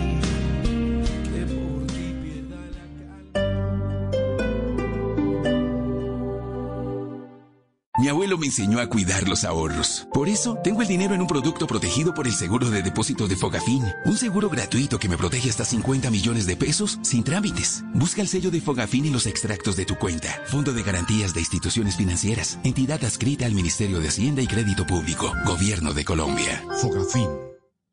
Mi 8.00 8.08
abuelo 8.08 8.38
me 8.38 8.46
enseñó 8.46 8.80
a 8.80 8.86
cuidar 8.86 9.28
los 9.28 9.44
ahorros. 9.44 10.08
Por 10.10 10.30
eso, 10.30 10.56
tengo 10.64 10.80
el 10.80 10.88
dinero 10.88 11.14
en 11.14 11.20
un 11.20 11.26
producto 11.26 11.66
protegido 11.66 12.14
por 12.14 12.26
el 12.26 12.32
seguro 12.32 12.70
de 12.70 12.82
depósito 12.82 13.28
de 13.28 13.36
Fogafín. 13.36 13.84
Un 14.06 14.16
seguro 14.16 14.48
gratuito 14.48 14.98
que 14.98 15.06
me 15.06 15.18
protege 15.18 15.50
hasta 15.50 15.66
50 15.66 16.10
millones 16.10 16.46
de 16.46 16.56
pesos 16.56 16.98
sin 17.02 17.24
trámites. 17.24 17.84
Busca 17.92 18.22
el 18.22 18.28
sello 18.28 18.50
de 18.50 18.62
Fogafín 18.62 19.04
en 19.04 19.12
los 19.12 19.26
extractos 19.26 19.76
de 19.76 19.84
tu 19.84 19.96
cuenta. 19.96 20.40
Fondo 20.46 20.72
de 20.72 20.82
Garantías 20.82 21.34
de 21.34 21.40
Instituciones 21.40 21.96
Financieras. 21.96 22.58
Entidad 22.64 23.04
adscrita 23.04 23.44
al 23.44 23.52
Ministerio 23.52 24.00
de 24.00 24.08
Hacienda 24.08 24.40
y 24.40 24.46
Crédito 24.46 24.86
Público. 24.86 25.34
Gobierno 25.44 25.92
de 25.92 26.04
Colombia. 26.06 26.64
Fogafín. 26.80 27.49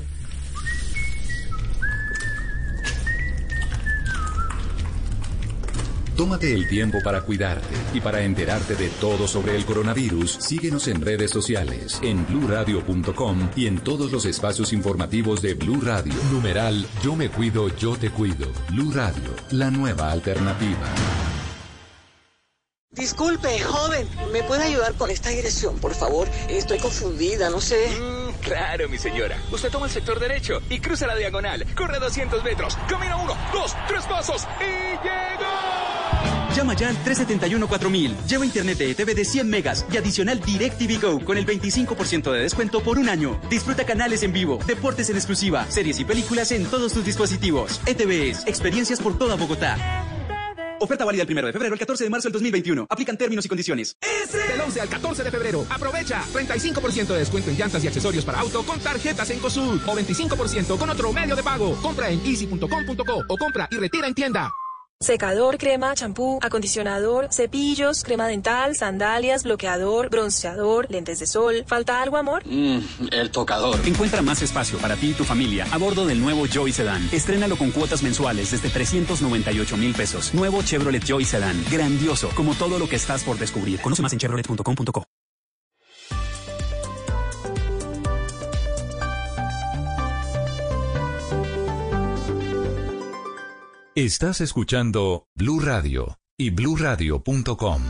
Tómate 6.21 6.53
el 6.53 6.69
tiempo 6.69 6.99
para 7.03 7.23
cuidarte 7.23 7.75
y 7.95 8.01
para 8.03 8.21
enterarte 8.21 8.75
de 8.75 8.91
todo 9.01 9.27
sobre 9.27 9.57
el 9.57 9.65
coronavirus. 9.65 10.33
Síguenos 10.33 10.87
en 10.87 11.01
redes 11.01 11.31
sociales, 11.31 11.99
en 12.03 12.27
bluradio.com 12.27 13.49
y 13.57 13.67
en 13.67 13.79
todos 13.79 14.13
los 14.13 14.27
espacios 14.27 14.75
informativos 14.75 15.41
de 15.41 15.55
Blue 15.55 15.81
Radio. 15.81 16.13
Numeral 16.31 16.87
Yo 17.03 17.17
me 17.17 17.31
cuido, 17.31 17.75
yo 17.75 17.97
te 17.97 18.11
cuido. 18.11 18.53
Blue 18.69 18.93
Radio, 18.93 19.35
la 19.51 19.71
nueva 19.71 20.13
alternativa. 20.13 21.40
Disculpe, 22.93 23.61
joven, 23.61 24.09
¿me 24.33 24.43
puede 24.43 24.65
ayudar 24.65 24.95
con 24.95 25.13
esta 25.13 25.29
dirección, 25.29 25.79
por 25.79 25.95
favor? 25.95 26.29
Estoy 26.49 26.81
confundida, 26.81 27.49
no 27.49 27.61
sé. 27.61 27.87
Claro, 28.43 28.89
mi 28.89 28.99
señora. 28.99 29.41
Usted 29.53 29.71
toma 29.71 29.87
el 29.87 29.93
sector 29.93 30.19
derecho 30.19 30.61
y 30.69 30.81
cruza 30.81 31.07
la 31.07 31.15
diagonal. 31.15 31.65
Corre 31.77 32.01
200 32.01 32.43
metros. 32.43 32.77
Camina 32.89 33.15
uno, 33.15 33.37
dos, 33.53 33.77
tres 33.87 34.05
pasos 34.07 34.45
y 34.59 34.91
llegó. 35.05 36.57
Llama 36.57 36.75
ya 36.75 36.89
al 36.89 36.97
371-4000. 37.05 38.27
Lleva 38.27 38.45
internet 38.45 38.79
de 38.79 38.91
ETV 38.91 39.15
de 39.15 39.25
100 39.25 39.49
megas 39.49 39.87
y 39.93 39.97
adicional 39.97 40.41
DirecTV 40.41 41.01
Go 41.01 41.25
con 41.25 41.39
el 41.39 41.47
25% 41.47 42.33
de 42.33 42.41
descuento 42.41 42.83
por 42.83 42.99
un 42.99 43.09
año. 43.09 43.41
Disfruta 43.49 43.87
canales 43.87 44.25
en 44.25 44.33
vivo, 44.33 44.59
deportes 44.67 45.09
en 45.11 45.17
exclusiva, 45.17 45.65
series 45.71 46.01
y 46.01 46.05
películas 46.05 46.51
en 46.51 46.67
todos 46.67 46.93
tus 46.93 47.05
dispositivos. 47.05 47.81
ETV 47.87 48.31
es 48.31 48.47
experiencias 48.49 48.99
por 48.99 49.17
toda 49.17 49.37
Bogotá. 49.37 49.77
Oferta 50.81 51.05
válida 51.05 51.25
el 51.25 51.31
1 51.31 51.47
de 51.47 51.53
febrero 51.53 51.75
al 51.75 51.79
14 51.79 52.05
de 52.05 52.11
marzo 52.11 52.29
del 52.29 52.33
2021. 52.33 52.87
Aplican 52.89 53.17
términos 53.17 53.45
y 53.45 53.49
condiciones. 53.49 53.97
Del 54.01 54.61
11 54.61 54.81
al 54.81 54.89
14 54.89 55.25
de 55.25 55.31
febrero, 55.31 55.67
aprovecha 55.69 56.25
35% 56.33 57.07
de 57.09 57.19
descuento 57.19 57.51
en 57.51 57.59
llantas 57.59 57.85
y 57.85 57.87
accesorios 57.87 58.25
para 58.25 58.41
auto 58.41 58.63
con 58.65 58.81
tarjetas 58.81 59.29
en 59.31 59.41
COSUD 59.41 59.83
o 59.87 59.95
25% 59.95 60.79
con 60.79 60.89
otro 60.89 61.13
medio 61.13 61.37
de 61.37 61.43
pago. 61.43 61.77
Compra 61.83 62.09
en 62.09 62.21
easy.com.co 62.25 63.25
o 63.29 63.37
compra 63.37 63.69
y 63.71 63.77
retira 63.77 64.07
en 64.07 64.15
tienda. 64.15 64.51
Secador, 65.11 65.57
crema, 65.57 65.95
champú, 65.95 66.39
acondicionador, 66.43 67.29
cepillos, 67.33 68.05
crema 68.05 68.27
dental, 68.27 68.77
sandalias, 68.77 69.45
bloqueador, 69.45 70.11
bronceador, 70.11 70.87
lentes 70.91 71.19
de 71.21 71.27
sol. 71.27 71.65
¿Falta 71.67 72.03
algo, 72.03 72.19
amor? 72.19 72.43
Mmm, 72.45 72.81
el 73.11 73.31
tocador. 73.31 73.81
Encuentra 73.87 74.21
más 74.21 74.43
espacio 74.43 74.79
para 74.79 74.97
ti 74.97 75.13
y 75.13 75.15
tu 75.15 75.25
familia 75.25 75.67
a 75.73 75.79
bordo 75.79 76.05
del 76.05 76.21
nuevo 76.21 76.45
Joy 76.47 76.71
Sedan. 76.71 77.09
Estrénalo 77.13 77.57
con 77.57 77.71
cuotas 77.71 78.03
mensuales 78.03 78.51
desde 78.51 78.69
398 78.69 79.79
mil 79.79 79.95
pesos. 79.95 80.35
Nuevo 80.35 80.63
Chevrolet 80.63 81.03
Joy 81.03 81.25
Sedan. 81.25 81.65
Grandioso, 81.71 82.29
como 82.35 82.55
todo 82.55 82.79
lo 82.79 82.87
que 82.87 82.97
estás 82.97 83.25
por 83.25 83.39
descubrir. 83.39 83.81
Conoce 83.81 84.03
más 84.03 84.13
en 84.13 84.19
chevrolet.com.co. 84.19 85.03
Estás 94.01 94.41
escuchando 94.41 95.27
Blue 95.35 95.61
Radio 95.61 96.17
y 96.39 96.49
bluradio.com. 96.49 97.83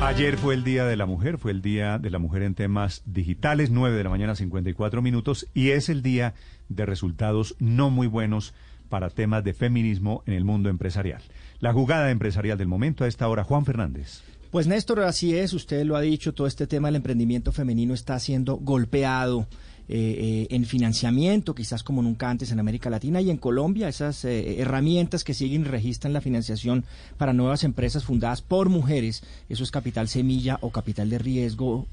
Ayer 0.00 0.36
fue 0.38 0.54
el 0.54 0.62
Día 0.62 0.84
de 0.84 0.94
la 0.96 1.04
Mujer, 1.04 1.38
fue 1.38 1.50
el 1.50 1.60
Día 1.60 1.98
de 1.98 2.10
la 2.10 2.20
Mujer 2.20 2.44
en 2.44 2.54
temas 2.54 3.02
digitales, 3.04 3.70
9 3.72 3.96
de 3.96 4.04
la 4.04 4.10
mañana 4.10 4.36
54 4.36 5.02
minutos, 5.02 5.48
y 5.54 5.70
es 5.70 5.88
el 5.88 6.02
día 6.02 6.34
de 6.68 6.86
resultados 6.86 7.56
no 7.58 7.90
muy 7.90 8.06
buenos 8.06 8.54
para 8.88 9.10
temas 9.10 9.42
de 9.42 9.54
feminismo 9.54 10.22
en 10.26 10.34
el 10.34 10.44
mundo 10.44 10.68
empresarial. 10.68 11.22
La 11.58 11.72
jugada 11.72 12.12
empresarial 12.12 12.58
del 12.58 12.68
momento 12.68 13.02
a 13.02 13.08
esta 13.08 13.26
hora, 13.26 13.42
Juan 13.42 13.64
Fernández. 13.64 14.22
Pues 14.52 14.68
Néstor, 14.68 15.00
así 15.00 15.36
es, 15.36 15.52
usted 15.52 15.84
lo 15.84 15.96
ha 15.96 16.00
dicho, 16.00 16.32
todo 16.32 16.46
este 16.46 16.68
tema 16.68 16.86
del 16.86 16.96
emprendimiento 16.96 17.50
femenino 17.50 17.92
está 17.92 18.20
siendo 18.20 18.54
golpeado. 18.54 19.48
Eh, 19.90 20.46
eh, 20.50 20.54
en 20.54 20.66
financiamiento, 20.66 21.54
quizás 21.54 21.82
como 21.82 22.02
nunca 22.02 22.28
antes 22.28 22.52
en 22.52 22.60
América 22.60 22.90
Latina 22.90 23.22
y 23.22 23.30
en 23.30 23.38
Colombia, 23.38 23.88
esas 23.88 24.22
eh, 24.26 24.60
herramientas 24.60 25.24
que 25.24 25.32
siguen 25.32 25.64
registran 25.64 26.12
la 26.12 26.20
financiación 26.20 26.84
para 27.16 27.32
nuevas 27.32 27.64
empresas 27.64 28.04
fundadas 28.04 28.42
por 28.42 28.68
mujeres, 28.68 29.22
eso 29.48 29.62
es 29.62 29.70
capital 29.70 30.08
semilla 30.08 30.58
o 30.60 30.70
capital 30.70 31.08
de 31.08 31.18
riesgo, 31.18 31.86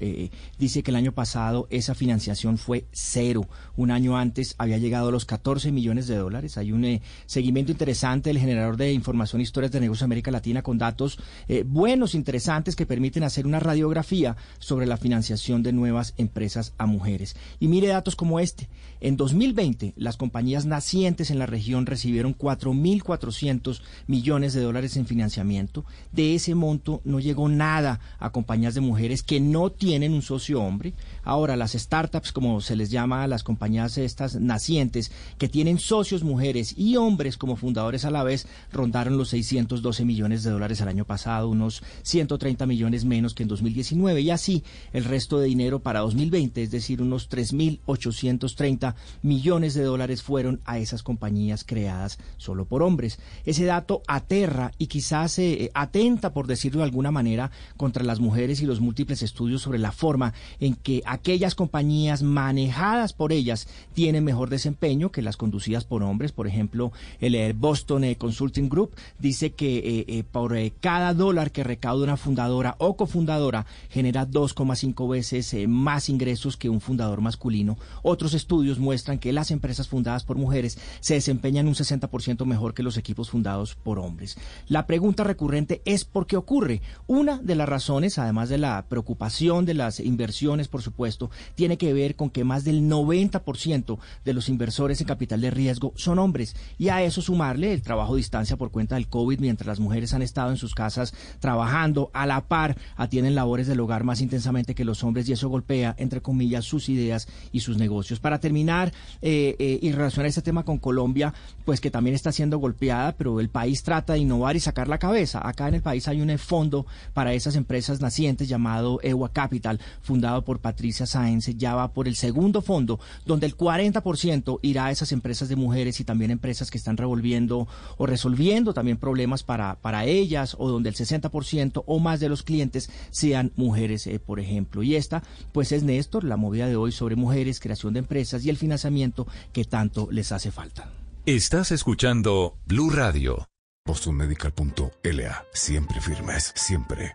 dice 0.58 0.82
que 0.82 0.90
el 0.90 0.96
año 0.96 1.12
pasado 1.12 1.66
esa 1.70 1.94
financiación 1.94 2.58
fue 2.58 2.84
cero, 2.92 3.48
un 3.76 3.90
año 3.90 4.16
antes 4.18 4.54
había 4.58 4.78
llegado 4.78 5.08
a 5.08 5.12
los 5.12 5.24
14 5.24 5.72
millones 5.72 6.06
de 6.06 6.16
dólares, 6.16 6.58
hay 6.58 6.72
un 6.72 7.00
seguimiento 7.24 7.72
interesante 7.72 8.30
del 8.30 8.38
generador 8.38 8.76
de 8.76 8.92
información 8.92 9.40
e 9.40 9.44
historias 9.44 9.72
de 9.72 9.80
negocios 9.80 10.00
de 10.00 10.06
América 10.06 10.30
Latina 10.30 10.62
con 10.62 10.78
datos 10.78 11.18
buenos, 11.64 12.14
interesantes 12.14 12.76
que 12.76 12.86
permiten 12.86 13.22
hacer 13.22 13.46
una 13.46 13.60
radiografía 13.60 14.36
sobre 14.58 14.86
la 14.86 14.96
financiación 14.96 15.62
de 15.62 15.72
nuevas 15.72 16.14
empresas 16.18 16.74
a 16.78 16.86
mujeres. 16.86 17.36
Y 17.58 17.68
mire 17.68 17.85
datos 17.88 18.16
como 18.16 18.40
este. 18.40 18.68
En 19.00 19.16
2020, 19.16 19.92
las 19.96 20.16
compañías 20.16 20.64
nacientes 20.64 21.30
en 21.30 21.38
la 21.38 21.46
región 21.46 21.86
recibieron 21.86 22.36
4.400 22.36 23.82
millones 24.06 24.54
de 24.54 24.62
dólares 24.62 24.96
en 24.96 25.06
financiamiento. 25.06 25.84
De 26.12 26.34
ese 26.34 26.54
monto 26.54 27.02
no 27.04 27.20
llegó 27.20 27.48
nada 27.48 28.00
a 28.18 28.30
compañías 28.30 28.74
de 28.74 28.80
mujeres 28.80 29.22
que 29.22 29.38
no 29.40 29.70
tienen 29.70 30.12
un 30.12 30.22
socio 30.22 30.62
hombre. 30.62 30.94
Ahora, 31.26 31.56
las 31.56 31.72
startups, 31.72 32.32
como 32.32 32.62
se 32.62 32.76
les 32.76 32.90
llama 32.90 33.22
a 33.22 33.28
las 33.28 33.42
compañías 33.42 33.98
estas 33.98 34.36
nacientes, 34.36 35.12
que 35.36 35.50
tienen 35.50 35.78
socios 35.78 36.24
mujeres 36.24 36.72
y 36.78 36.96
hombres 36.96 37.36
como 37.36 37.56
fundadores 37.56 38.06
a 38.06 38.10
la 38.10 38.24
vez, 38.24 38.46
rondaron 38.72 39.18
los 39.18 39.28
612 39.28 40.06
millones 40.06 40.42
de 40.42 40.50
dólares 40.50 40.80
el 40.80 40.88
año 40.88 41.04
pasado, 41.04 41.50
unos 41.50 41.82
130 42.02 42.64
millones 42.64 43.04
menos 43.04 43.34
que 43.34 43.42
en 43.42 43.50
2019. 43.50 44.22
Y 44.22 44.30
así, 44.30 44.64
el 44.94 45.04
resto 45.04 45.38
de 45.38 45.48
dinero 45.48 45.80
para 45.80 46.00
2020, 46.00 46.62
es 46.62 46.70
decir, 46.70 47.02
unos 47.02 47.28
3.000 47.28 47.66
1.830 47.86 48.94
millones 49.22 49.74
de 49.74 49.82
dólares 49.82 50.22
fueron 50.22 50.60
a 50.64 50.78
esas 50.78 51.02
compañías 51.02 51.64
creadas 51.64 52.18
solo 52.36 52.66
por 52.66 52.82
hombres. 52.82 53.18
Ese 53.44 53.64
dato 53.64 54.02
aterra 54.06 54.72
y 54.78 54.86
quizás 54.86 55.38
eh, 55.38 55.70
atenta, 55.74 56.32
por 56.32 56.46
decirlo 56.46 56.80
de 56.80 56.84
alguna 56.84 57.10
manera, 57.10 57.50
contra 57.76 58.04
las 58.04 58.20
mujeres 58.20 58.60
y 58.60 58.66
los 58.66 58.80
múltiples 58.80 59.22
estudios 59.22 59.62
sobre 59.62 59.78
la 59.78 59.92
forma 59.92 60.34
en 60.60 60.74
que 60.74 61.02
aquellas 61.16 61.54
compañías 61.54 62.22
manejadas 62.22 63.12
por 63.12 63.32
ellas 63.32 63.68
tienen 63.94 64.24
mejor 64.24 64.50
desempeño 64.50 65.10
que 65.10 65.22
las 65.22 65.36
conducidas 65.36 65.84
por 65.84 66.02
hombres. 66.02 66.32
Por 66.32 66.46
ejemplo, 66.46 66.92
el 67.20 67.52
Boston 67.54 68.04
eh, 68.04 68.16
Consulting 68.16 68.68
Group 68.68 68.92
dice 69.18 69.52
que 69.52 70.04
eh, 70.08 70.24
por 70.30 70.56
cada 70.80 71.12
dólar 71.14 71.50
que 71.50 71.64
recauda 71.64 72.04
una 72.04 72.16
fundadora 72.16 72.76
o 72.78 72.96
cofundadora 72.96 73.66
genera 73.90 74.26
2,5 74.26 75.08
veces 75.10 75.54
más 75.68 76.08
ingresos 76.08 76.56
que 76.56 76.68
un 76.68 76.80
fundador 76.80 77.20
masculino. 77.20 77.76
Otros 78.02 78.34
estudios 78.34 78.78
muestran 78.78 79.18
que 79.18 79.32
las 79.32 79.50
empresas 79.50 79.88
fundadas 79.88 80.24
por 80.24 80.36
mujeres 80.36 80.78
se 81.00 81.14
desempeñan 81.14 81.66
un 81.66 81.74
60% 81.74 82.44
mejor 82.44 82.74
que 82.74 82.82
los 82.82 82.96
equipos 82.96 83.30
fundados 83.30 83.74
por 83.74 83.98
hombres. 83.98 84.36
La 84.68 84.86
pregunta 84.86 85.24
recurrente 85.24 85.82
es 85.84 86.04
por 86.04 86.26
qué 86.26 86.36
ocurre. 86.36 86.82
Una 87.06 87.38
de 87.38 87.54
las 87.54 87.68
razones, 87.68 88.18
además 88.18 88.48
de 88.48 88.58
la 88.58 88.84
preocupación 88.88 89.64
de 89.64 89.74
las 89.74 90.00
inversiones, 90.00 90.68
por 90.68 90.82
supuesto, 90.82 91.05
tiene 91.54 91.78
que 91.78 91.92
ver 91.92 92.16
con 92.16 92.30
que 92.30 92.44
más 92.44 92.64
del 92.64 92.82
90% 92.82 93.98
de 94.24 94.32
los 94.32 94.48
inversores 94.48 95.00
en 95.00 95.06
capital 95.06 95.40
de 95.40 95.50
riesgo 95.50 95.92
son 95.96 96.18
hombres. 96.18 96.56
Y 96.78 96.88
a 96.88 97.02
eso 97.02 97.22
sumarle 97.22 97.72
el 97.72 97.82
trabajo 97.82 98.14
a 98.14 98.16
distancia 98.16 98.56
por 98.56 98.70
cuenta 98.70 98.96
del 98.96 99.08
COVID, 99.08 99.40
mientras 99.40 99.66
las 99.66 99.80
mujeres 99.80 100.14
han 100.14 100.22
estado 100.22 100.50
en 100.50 100.56
sus 100.56 100.74
casas 100.74 101.14
trabajando 101.40 102.10
a 102.12 102.26
la 102.26 102.46
par, 102.46 102.76
atienden 102.96 103.34
labores 103.34 103.66
del 103.66 103.80
hogar 103.80 104.04
más 104.04 104.20
intensamente 104.20 104.74
que 104.74 104.84
los 104.84 105.02
hombres 105.04 105.28
y 105.28 105.32
eso 105.32 105.48
golpea, 105.48 105.94
entre 105.98 106.20
comillas, 106.20 106.64
sus 106.64 106.88
ideas 106.88 107.28
y 107.52 107.60
sus 107.60 107.76
negocios. 107.76 108.20
Para 108.20 108.40
terminar 108.40 108.92
eh, 109.22 109.56
eh, 109.58 109.78
y 109.82 109.92
relacionar 109.92 110.26
este 110.26 110.42
tema 110.42 110.64
con 110.64 110.78
Colombia, 110.78 111.34
pues 111.66 111.80
que 111.80 111.90
también 111.90 112.14
está 112.14 112.30
siendo 112.30 112.58
golpeada, 112.58 113.16
pero 113.18 113.40
el 113.40 113.50
país 113.50 113.82
trata 113.82 114.12
de 114.12 114.20
innovar 114.20 114.54
y 114.54 114.60
sacar 114.60 114.86
la 114.86 114.98
cabeza. 114.98 115.46
Acá 115.46 115.66
en 115.66 115.74
el 115.74 115.82
país 115.82 116.06
hay 116.06 116.20
un 116.20 116.38
fondo 116.38 116.86
para 117.12 117.34
esas 117.34 117.56
empresas 117.56 118.00
nacientes 118.00 118.48
llamado 118.48 119.00
EWA 119.02 119.32
Capital, 119.32 119.80
fundado 120.00 120.44
por 120.44 120.60
Patricia 120.60 121.06
Sáenz. 121.06 121.46
Ya 121.56 121.74
va 121.74 121.92
por 121.92 122.06
el 122.06 122.14
segundo 122.14 122.62
fondo, 122.62 123.00
donde 123.24 123.46
el 123.46 123.56
40% 123.56 124.60
irá 124.62 124.86
a 124.86 124.90
esas 124.92 125.10
empresas 125.10 125.48
de 125.48 125.56
mujeres 125.56 125.98
y 125.98 126.04
también 126.04 126.30
empresas 126.30 126.70
que 126.70 126.78
están 126.78 126.96
revolviendo 126.96 127.66
o 127.98 128.06
resolviendo 128.06 128.72
también 128.72 128.96
problemas 128.96 129.42
para, 129.42 129.74
para 129.74 130.04
ellas, 130.04 130.54
o 130.60 130.68
donde 130.68 130.90
el 130.90 130.94
60% 130.94 131.82
o 131.84 131.98
más 131.98 132.20
de 132.20 132.28
los 132.28 132.44
clientes 132.44 132.90
sean 133.10 133.50
mujeres, 133.56 134.06
eh, 134.06 134.20
por 134.20 134.38
ejemplo. 134.38 134.84
Y 134.84 134.94
esta, 134.94 135.24
pues 135.50 135.72
es 135.72 135.82
Néstor, 135.82 136.22
la 136.22 136.36
movida 136.36 136.68
de 136.68 136.76
hoy 136.76 136.92
sobre 136.92 137.16
mujeres, 137.16 137.58
creación 137.58 137.92
de 137.92 137.98
empresas 137.98 138.44
y 138.44 138.50
el 138.50 138.56
financiamiento 138.56 139.26
que 139.52 139.64
tanto 139.64 140.06
les 140.12 140.30
hace 140.30 140.52
falta. 140.52 140.88
Estás 141.26 141.72
escuchando 141.72 142.56
Blue 142.66 142.88
Radio. 142.88 143.48
BostonMedical.la. 143.84 145.44
Siempre 145.52 146.00
firmes, 146.00 146.52
siempre. 146.54 147.14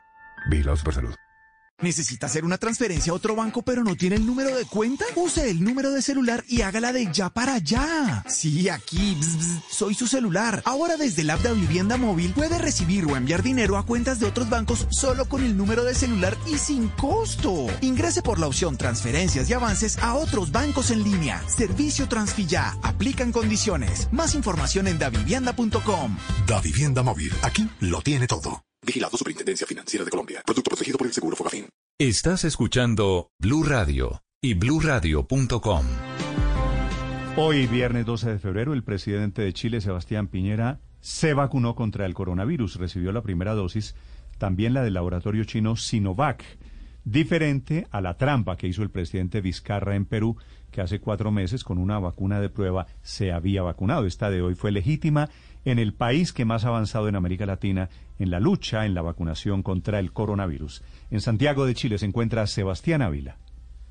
Vigilados 0.50 0.84
por 0.84 0.94
salud. 0.94 1.16
¿Necesita 1.82 2.28
hacer 2.28 2.46
una 2.46 2.58
transferencia 2.58 3.12
a 3.12 3.16
otro 3.16 3.36
banco 3.36 3.64
pero 3.64 3.84
no 3.84 3.96
tiene 3.96 4.16
el 4.16 4.26
número 4.26 4.56
de 4.56 4.66
cuenta? 4.66 5.04
Use 5.16 5.50
el 5.50 5.64
número 5.64 5.92
de 5.92 6.02
celular 6.02 6.44
y 6.48 6.62
hágala 6.62 6.94
de 6.94 7.12
ya 7.12 7.30
para 7.30 7.56
allá. 7.56 8.24
Sí, 8.28 8.70
aquí, 8.70 9.18
soy 9.70 9.96
su 9.96 10.06
celular. 10.06 10.62
Ahora 10.66 10.98
desde 10.98 11.24
el 11.24 11.32
app 11.32 11.42
de 11.42 11.54
Vivienda 11.54 11.98
Móvil 11.98 12.34
puede 12.34 12.60
recibir 12.60 13.06
o 13.06 13.18
enviar 13.18 13.42
dinero 13.42 13.78
a 13.78 13.86
cuentas 13.86 14.20
de 14.20 14.28
otros 14.28 14.50
bancos 14.50 14.88
solo 14.92 15.28
con 15.28 15.44
el 15.44 15.58
número 15.58 15.84
de 15.84 15.96
celular 15.96 16.38
y 16.46 16.58
sin 16.58 16.88
costo. 16.90 17.68
Ingrese 17.82 18.22
por 18.22 18.40
la 18.40 18.48
opción 18.48 18.78
Transferencias 18.78 19.50
y 19.50 19.54
Avances 19.54 19.98
a 20.00 20.14
otros 20.14 20.52
bancos 20.52 20.92
en 20.92 21.04
línea. 21.04 21.44
Servicio 21.48 22.08
Transfilla. 22.08 22.78
Aplican 22.84 23.32
condiciones. 23.32 24.08
Más 24.12 24.36
información 24.36 24.88
en 24.88 25.00
davivienda.com. 25.00 26.18
Da 26.46 26.62
Vivienda 26.62 27.02
Móvil. 27.02 27.34
Aquí 27.42 27.68
lo 27.80 28.02
tiene 28.02 28.28
todo. 28.28 28.64
Vigilado 28.86 29.16
Superintendencia 29.16 29.68
Financiera 29.68 30.04
de 30.04 30.10
Colombia. 30.10 30.42
Producto 30.44 30.70
protegido 30.70 30.98
por 30.98 31.06
el 31.06 31.14
Seguro 31.14 31.36
Fogafín. 31.36 31.68
Estás 32.00 32.44
escuchando 32.46 33.30
Blue 33.40 33.64
Radio 33.64 34.24
y 34.42 34.56
bluradio.com. 34.56 35.86
Hoy, 37.38 37.68
viernes 37.68 38.08
12 38.08 38.32
de 38.32 38.40
febrero, 38.40 38.74
el 38.74 38.84
presidente 38.84 39.44
de 39.44 39.54
Chile, 39.54 39.82
Sebastián 39.82 40.28
Piñera, 40.28 40.80
se 41.00 41.36
vacunó 41.36 41.76
contra 41.76 42.08
el 42.08 42.16
coronavirus. 42.16 42.78
Recibió 42.78 43.12
la 43.12 43.22
primera 43.22 43.54
dosis, 43.54 43.96
también 44.40 44.74
la 44.74 44.82
del 44.82 44.96
laboratorio 44.96 45.44
chino 45.44 45.76
Sinovac. 45.76 46.44
Diferente 47.04 47.88
a 47.92 48.02
la 48.02 48.18
trampa 48.18 48.58
que 48.58 48.68
hizo 48.68 48.84
el 48.84 48.90
presidente 48.90 49.42
Vizcarra 49.42 49.96
en 49.96 50.06
Perú, 50.06 50.38
que 50.72 50.82
hace 50.82 51.00
cuatro 51.00 51.32
meses 51.32 51.64
con 51.64 51.78
una 51.78 52.00
vacuna 52.00 52.40
de 52.40 52.50
prueba 52.50 52.88
se 53.02 53.32
había 53.32 53.62
vacunado. 53.62 54.06
Esta 54.06 54.30
de 54.30 54.42
hoy 54.42 54.56
fue 54.56 54.72
legítima 54.72 55.30
en 55.66 55.80
el 55.80 55.94
país 55.94 56.34
que 56.34 56.46
más 56.46 56.66
ha 56.66 56.70
avanzado 56.70 57.08
en 57.08 57.16
América 57.16 57.46
Latina 57.46 57.90
en 58.22 58.30
la 58.30 58.40
lucha 58.40 58.86
en 58.86 58.94
la 58.94 59.02
vacunación 59.02 59.64
contra 59.64 60.00
el 60.00 60.14
coronavirus. 60.14 60.84
En 61.10 61.22
Santiago 61.22 61.66
de 61.66 61.74
Chile 61.74 61.98
se 61.98 62.06
encuentra 62.06 62.46
Sebastián 62.46 63.02
Ávila. 63.02 63.38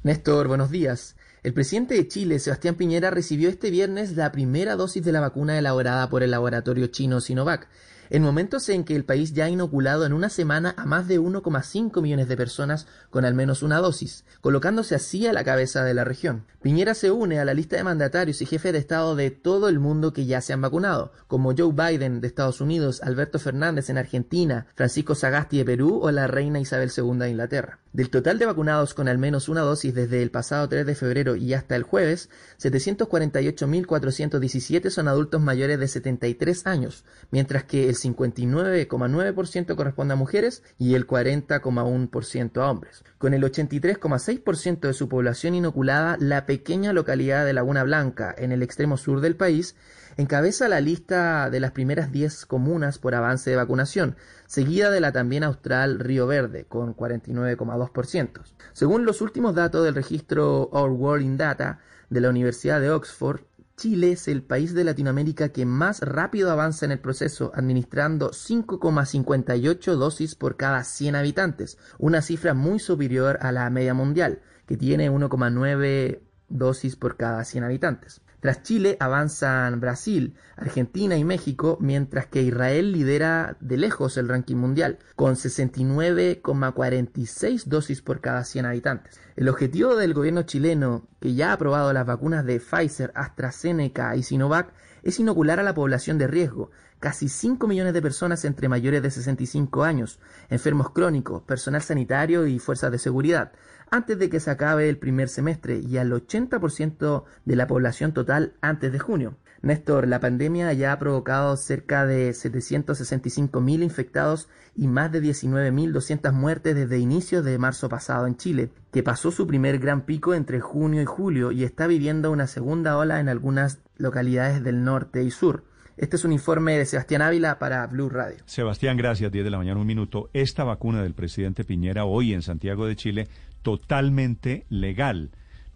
Néstor, 0.04 0.46
buenos 0.46 0.70
días. 0.70 1.16
El 1.42 1.52
presidente 1.52 1.94
de 1.94 2.06
Chile, 2.06 2.38
Sebastián 2.38 2.76
Piñera, 2.76 3.10
recibió 3.10 3.48
este 3.48 3.70
viernes 3.70 4.16
la 4.16 4.30
primera 4.30 4.76
dosis 4.76 5.04
de 5.04 5.10
la 5.10 5.20
vacuna 5.20 5.58
elaborada 5.58 6.08
por 6.08 6.22
el 6.22 6.30
laboratorio 6.30 6.86
chino 6.86 7.20
Sinovac 7.20 7.68
en 8.10 8.22
momentos 8.22 8.68
en 8.68 8.84
que 8.84 8.94
el 8.94 9.04
país 9.04 9.32
ya 9.32 9.46
ha 9.46 9.48
inoculado 9.48 10.04
en 10.04 10.12
una 10.12 10.28
semana 10.28 10.74
a 10.76 10.84
más 10.84 11.08
de 11.08 11.18
1,5 11.18 12.02
millones 12.02 12.28
de 12.28 12.36
personas 12.36 12.86
con 13.08 13.24
al 13.24 13.34
menos 13.34 13.62
una 13.62 13.78
dosis, 13.78 14.24
colocándose 14.40 14.94
así 14.94 15.26
a 15.26 15.32
la 15.32 15.44
cabeza 15.44 15.84
de 15.84 15.94
la 15.94 16.04
región. 16.04 16.44
Piñera 16.62 16.94
se 16.94 17.10
une 17.10 17.40
a 17.40 17.44
la 17.44 17.54
lista 17.54 17.76
de 17.76 17.84
mandatarios 17.84 18.42
y 18.42 18.46
jefes 18.46 18.72
de 18.72 18.78
Estado 18.78 19.16
de 19.16 19.30
todo 19.30 19.68
el 19.68 19.78
mundo 19.78 20.12
que 20.12 20.26
ya 20.26 20.40
se 20.40 20.52
han 20.52 20.60
vacunado, 20.60 21.12
como 21.26 21.54
Joe 21.56 21.72
Biden 21.72 22.20
de 22.20 22.26
Estados 22.26 22.60
Unidos, 22.60 23.00
Alberto 23.02 23.38
Fernández 23.38 23.88
en 23.88 23.98
Argentina, 23.98 24.66
Francisco 24.74 25.14
Sagasti 25.14 25.58
de 25.58 25.64
Perú 25.64 26.00
o 26.02 26.10
la 26.10 26.26
reina 26.26 26.60
Isabel 26.60 26.90
II 26.94 27.18
de 27.18 27.30
Inglaterra. 27.30 27.78
Del 27.92 28.08
total 28.08 28.38
de 28.38 28.46
vacunados 28.46 28.94
con 28.94 29.08
al 29.08 29.18
menos 29.18 29.48
una 29.48 29.62
dosis 29.62 29.92
desde 29.92 30.22
el 30.22 30.30
pasado 30.30 30.68
3 30.68 30.86
de 30.86 30.94
febrero 30.94 31.34
y 31.34 31.54
hasta 31.54 31.74
el 31.74 31.82
jueves, 31.82 32.30
748.417 32.62 34.90
son 34.90 35.08
adultos 35.08 35.40
mayores 35.40 35.80
de 35.80 35.88
73 35.88 36.68
años, 36.68 37.04
mientras 37.32 37.64
que 37.64 37.88
el 37.88 37.96
59,9% 37.96 39.74
corresponde 39.74 40.14
a 40.14 40.16
mujeres 40.16 40.62
y 40.78 40.94
el 40.94 41.08
40,1% 41.08 42.62
a 42.62 42.70
hombres. 42.70 43.02
Con 43.18 43.34
el 43.34 43.42
83,6% 43.42 44.82
de 44.82 44.94
su 44.94 45.08
población 45.08 45.56
inoculada, 45.56 46.16
la 46.20 46.46
pequeña 46.46 46.92
localidad 46.92 47.44
de 47.44 47.54
Laguna 47.54 47.82
Blanca, 47.82 48.32
en 48.38 48.52
el 48.52 48.62
extremo 48.62 48.98
sur 48.98 49.20
del 49.20 49.34
país, 49.34 49.74
encabeza 50.16 50.68
la 50.68 50.80
lista 50.80 51.50
de 51.50 51.60
las 51.60 51.72
primeras 51.72 52.12
10 52.12 52.46
comunas 52.46 52.98
por 52.98 53.14
avance 53.14 53.50
de 53.50 53.56
vacunación, 53.56 54.16
seguida 54.46 54.90
de 54.90 55.00
la 55.00 55.12
también 55.12 55.44
austral 55.44 55.98
Río 55.98 56.26
Verde, 56.26 56.64
con 56.66 56.96
49,2%. 56.96 58.42
Según 58.72 59.04
los 59.04 59.20
últimos 59.20 59.54
datos 59.54 59.84
del 59.84 59.94
registro 59.94 60.68
Our 60.72 60.90
World 60.90 61.24
in 61.24 61.36
Data 61.36 61.80
de 62.08 62.20
la 62.20 62.30
Universidad 62.30 62.80
de 62.80 62.90
Oxford, 62.90 63.40
Chile 63.80 64.12
es 64.12 64.28
el 64.28 64.42
país 64.42 64.74
de 64.74 64.84
Latinoamérica 64.84 65.48
que 65.48 65.64
más 65.64 66.00
rápido 66.00 66.50
avanza 66.50 66.84
en 66.84 66.92
el 66.92 66.98
proceso, 66.98 67.50
administrando 67.54 68.30
5,58 68.30 69.94
dosis 69.94 70.34
por 70.34 70.58
cada 70.58 70.84
100 70.84 71.16
habitantes, 71.16 71.78
una 71.98 72.20
cifra 72.20 72.52
muy 72.52 72.78
superior 72.78 73.38
a 73.40 73.52
la 73.52 73.70
media 73.70 73.94
mundial, 73.94 74.42
que 74.66 74.76
tiene 74.76 75.10
1,9 75.10 76.20
dosis 76.50 76.96
por 76.96 77.16
cada 77.16 77.42
100 77.42 77.64
habitantes. 77.64 78.20
Tras 78.40 78.62
Chile 78.62 78.96
avanzan 79.00 79.80
Brasil, 79.80 80.36
Argentina 80.56 81.18
y 81.18 81.24
México, 81.24 81.76
mientras 81.78 82.24
que 82.26 82.40
Israel 82.42 82.92
lidera 82.92 83.58
de 83.60 83.76
lejos 83.76 84.16
el 84.16 84.28
ranking 84.28 84.56
mundial, 84.56 84.98
con 85.14 85.34
69,46 85.34 87.66
dosis 87.66 88.00
por 88.00 88.22
cada 88.22 88.44
100 88.44 88.64
habitantes. 88.64 89.20
El 89.36 89.50
objetivo 89.50 89.94
del 89.94 90.14
gobierno 90.14 90.44
chileno, 90.44 91.06
que 91.20 91.34
ya 91.34 91.50
ha 91.50 91.54
aprobado 91.54 91.92
las 91.92 92.06
vacunas 92.06 92.46
de 92.46 92.60
Pfizer, 92.60 93.12
AstraZeneca 93.14 94.16
y 94.16 94.22
Sinovac, 94.22 94.72
es 95.02 95.20
inocular 95.20 95.60
a 95.60 95.62
la 95.62 95.74
población 95.74 96.16
de 96.16 96.26
riesgo, 96.26 96.70
casi 96.98 97.28
5 97.28 97.66
millones 97.66 97.92
de 97.94 98.02
personas 98.02 98.44
entre 98.44 98.68
mayores 98.68 99.02
de 99.02 99.10
65 99.10 99.82
años, 99.84 100.20
enfermos 100.48 100.90
crónicos, 100.90 101.42
personal 101.42 101.82
sanitario 101.82 102.46
y 102.46 102.58
fuerzas 102.58 102.92
de 102.92 102.98
seguridad, 102.98 103.52
antes 103.90 104.18
de 104.18 104.30
que 104.30 104.40
se 104.40 104.50
acabe 104.50 104.88
el 104.88 104.98
primer 104.98 105.28
semestre 105.28 105.78
y 105.78 105.96
al 105.96 106.12
80% 106.12 107.24
de 107.44 107.56
la 107.56 107.66
población 107.66 108.12
total 108.12 108.54
antes 108.60 108.92
de 108.92 108.98
junio. 108.98 109.36
Néstor, 109.62 110.08
la 110.08 110.20
pandemia 110.20 110.72
ya 110.72 110.92
ha 110.92 110.98
provocado 110.98 111.54
cerca 111.56 112.06
de 112.06 112.30
765.000 112.30 113.82
infectados 113.82 114.48
y 114.74 114.86
más 114.86 115.12
de 115.12 115.22
19.200 115.22 116.32
muertes 116.32 116.74
desde 116.74 116.98
inicios 116.98 117.44
de 117.44 117.58
marzo 117.58 117.90
pasado 117.90 118.26
en 118.26 118.36
Chile, 118.36 118.70
que 118.90 119.02
pasó 119.02 119.30
su 119.30 119.46
primer 119.46 119.78
gran 119.78 120.06
pico 120.06 120.32
entre 120.32 120.60
junio 120.60 121.02
y 121.02 121.04
julio 121.04 121.52
y 121.52 121.64
está 121.64 121.86
viviendo 121.86 122.30
una 122.30 122.46
segunda 122.46 122.96
ola 122.96 123.20
en 123.20 123.28
algunas 123.28 123.80
localidades 123.98 124.64
del 124.64 124.82
norte 124.82 125.22
y 125.24 125.30
sur. 125.30 125.64
Este 126.00 126.16
es 126.16 126.24
un 126.24 126.32
informe 126.32 126.78
de 126.78 126.86
Sebastián 126.86 127.20
Ávila 127.20 127.58
para 127.58 127.86
Blue 127.86 128.08
Radio. 128.08 128.38
Sebastián, 128.46 128.96
gracias. 128.96 129.30
10 129.30 129.44
de 129.44 129.50
la 129.50 129.58
mañana, 129.58 129.78
un 129.78 129.86
minuto. 129.86 130.30
Esta 130.32 130.64
vacuna 130.64 131.02
del 131.02 131.12
presidente 131.12 131.62
Piñera 131.62 132.06
hoy 132.06 132.32
en 132.32 132.40
Santiago 132.40 132.86
de 132.86 132.96
Chile, 132.96 133.28
totalmente 133.62 134.64
legal 134.68 135.30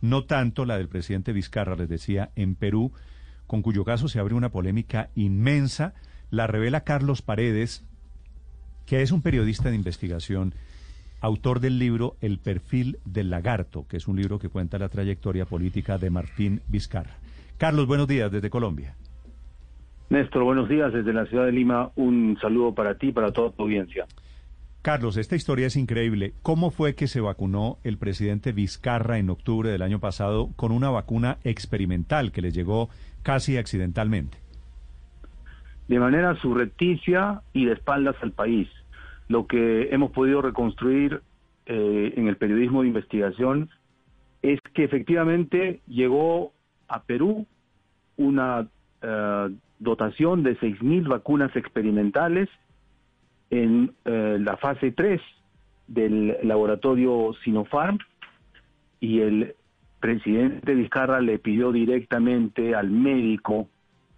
no 0.04 0.24
tanto 0.24 0.66
la 0.66 0.76
del 0.76 0.88
presidente 0.88 1.32
Vizcarra, 1.32 1.76
les 1.76 1.88
decía, 1.88 2.28
en 2.36 2.56
Perú, 2.56 2.92
con 3.46 3.62
cuyo 3.62 3.86
caso 3.86 4.06
se 4.06 4.18
abre 4.18 4.34
una 4.34 4.50
polémica 4.50 5.08
inmensa. 5.14 5.94
La 6.30 6.46
revela 6.46 6.82
Carlos 6.82 7.22
Paredes, 7.22 7.86
que 8.84 9.00
es 9.00 9.12
un 9.12 9.22
periodista 9.22 9.70
de 9.70 9.76
investigación, 9.76 10.52
autor 11.22 11.60
del 11.60 11.78
libro 11.78 12.16
El 12.20 12.38
perfil 12.38 12.98
del 13.06 13.30
lagarto, 13.30 13.86
que 13.88 13.96
es 13.96 14.06
un 14.06 14.16
libro 14.16 14.38
que 14.38 14.50
cuenta 14.50 14.78
la 14.78 14.90
trayectoria 14.90 15.46
política 15.46 15.96
de 15.96 16.10
Martín 16.10 16.60
Vizcarra. 16.68 17.16
Carlos, 17.56 17.86
buenos 17.86 18.06
días 18.06 18.30
desde 18.30 18.50
Colombia. 18.50 18.96
Néstor, 20.10 20.44
buenos 20.44 20.68
días 20.68 20.92
desde 20.92 21.14
la 21.14 21.24
ciudad 21.24 21.46
de 21.46 21.52
Lima. 21.52 21.92
Un 21.96 22.36
saludo 22.42 22.74
para 22.74 22.98
ti 22.98 23.06
y 23.06 23.12
para 23.12 23.32
toda 23.32 23.52
tu 23.52 23.62
audiencia. 23.62 24.04
Carlos, 24.84 25.16
esta 25.16 25.34
historia 25.34 25.68
es 25.68 25.76
increíble. 25.76 26.34
¿Cómo 26.42 26.70
fue 26.70 26.94
que 26.94 27.06
se 27.06 27.22
vacunó 27.22 27.78
el 27.84 27.96
presidente 27.96 28.52
Vizcarra 28.52 29.16
en 29.16 29.30
octubre 29.30 29.70
del 29.70 29.80
año 29.80 29.98
pasado 29.98 30.50
con 30.56 30.72
una 30.72 30.90
vacuna 30.90 31.38
experimental 31.42 32.32
que 32.32 32.42
le 32.42 32.50
llegó 32.50 32.90
casi 33.22 33.56
accidentalmente? 33.56 34.36
De 35.88 35.98
manera 35.98 36.36
surrepticia 36.36 37.40
y 37.54 37.64
de 37.64 37.72
espaldas 37.72 38.16
al 38.20 38.32
país. 38.32 38.68
Lo 39.26 39.46
que 39.46 39.88
hemos 39.90 40.10
podido 40.10 40.42
reconstruir 40.42 41.22
eh, 41.64 42.12
en 42.14 42.28
el 42.28 42.36
periodismo 42.36 42.82
de 42.82 42.88
investigación 42.88 43.70
es 44.42 44.60
que 44.74 44.84
efectivamente 44.84 45.80
llegó 45.86 46.52
a 46.88 47.04
Perú 47.04 47.46
una 48.18 48.68
eh, 49.00 49.48
dotación 49.78 50.42
de 50.42 50.58
6.000 50.58 51.08
vacunas 51.08 51.56
experimentales 51.56 52.50
en 53.50 53.94
eh, 54.04 54.38
la 54.40 54.56
fase 54.56 54.92
3 54.92 55.20
del 55.86 56.38
laboratorio 56.42 57.32
Sinopharm 57.44 57.98
y 59.00 59.20
el 59.20 59.54
presidente 60.00 60.74
Vizcarra 60.74 61.20
le 61.20 61.38
pidió 61.38 61.72
directamente 61.72 62.74
al 62.74 62.90
médico 62.90 63.68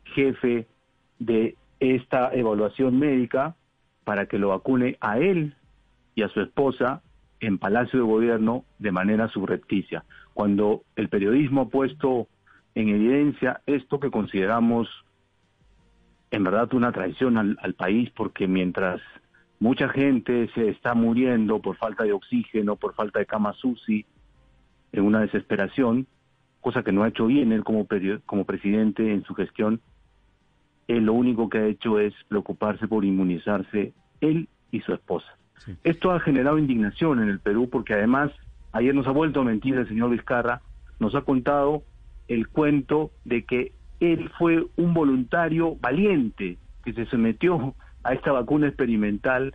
jefe 0.05 0.67
de 1.19 1.57
esta 1.81 2.33
evaluación 2.35 2.99
médica 2.99 3.57
para 4.05 4.26
que 4.26 4.39
lo 4.39 4.49
vacune 4.49 4.97
a 5.01 5.19
él 5.19 5.55
y 6.15 6.23
a 6.23 6.28
su 6.28 6.41
esposa 6.41 7.03
en 7.41 7.59
Palacio 7.59 7.99
de 7.99 8.05
Gobierno 8.07 8.65
de 8.78 8.92
manera 8.92 9.28
subrepticia. 9.28 10.05
Cuando 10.33 10.83
el 10.97 11.09
periodismo 11.09 11.62
ha 11.62 11.69
puesto 11.69 12.28
en 12.75 12.89
evidencia 12.89 13.60
esto 13.67 14.01
que 14.01 14.10
consideramos 14.10 14.89
en 16.31 16.44
verdad 16.44 16.73
una 16.75 16.92
traición 16.92 17.39
al, 17.39 17.75
país 17.75 18.10
porque 18.10 18.49
mientras 18.49 19.01
mucha 19.59 19.89
gente 19.89 20.51
se 20.55 20.69
está 20.69 20.94
muriendo 20.94 21.60
por 21.60 21.76
falta 21.76 22.05
de 22.05 22.12
oxígeno, 22.12 22.76
por 22.76 22.94
falta 22.94 23.19
de 23.19 23.26
cama 23.26 23.53
SUSI, 23.55 24.05
en 24.92 25.05
una 25.05 25.21
desesperación, 25.21 26.07
cosa 26.60 26.83
que 26.83 26.92
no 26.92 27.03
ha 27.03 27.09
hecho 27.09 27.26
bien 27.26 27.53
él 27.53 27.65
como, 27.65 27.87
como 28.25 28.44
presidente 28.44 29.12
en 29.12 29.25
su 29.25 29.35
gestión, 29.35 29.81
él 30.89 31.05
lo 31.05 31.15
único 31.15 31.49
que 31.49 31.59
ha 31.59 31.67
hecho 31.67 31.99
es 31.99 32.15
preocuparse 32.28 32.87
por 32.89 33.05
inmunizarse 33.05 33.92
él 34.21 34.49
y 34.71 34.81
su 34.81 34.92
esposa. 34.92 35.37
Esto 35.85 36.12
ha 36.12 36.21
generado 36.21 36.59
indignación 36.59 37.23
en 37.23 37.28
el 37.28 37.41
Perú 37.41 37.69
porque 37.71 37.94
además 37.94 38.31
ayer 38.73 38.94
nos 38.94 39.07
ha 39.07 39.10
vuelto 39.10 39.41
a 39.41 39.44
mentir 39.44 39.76
el 39.76 39.89
señor 39.89 40.10
Vizcarra, 40.10 40.60
nos 40.99 41.15
ha 41.15 41.23
contado 41.23 41.83
el 42.28 42.49
cuento 42.49 43.10
de 43.25 43.44
que 43.44 43.73
él 44.01 44.31
fue 44.39 44.67
un 44.77 44.95
voluntario 44.95 45.77
valiente 45.77 46.59
que 46.85 46.93
se 46.93 47.07
sometió 47.07 47.75
a 48.03 48.15
esta 48.15 48.33
vacuna 48.33 48.69
experimental 48.69 49.55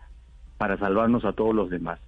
para 0.58 0.78
salvarnos 0.78 1.26
a 1.26 1.34
todos 1.34 1.56
los 1.56 1.70
demás. 1.70 2.00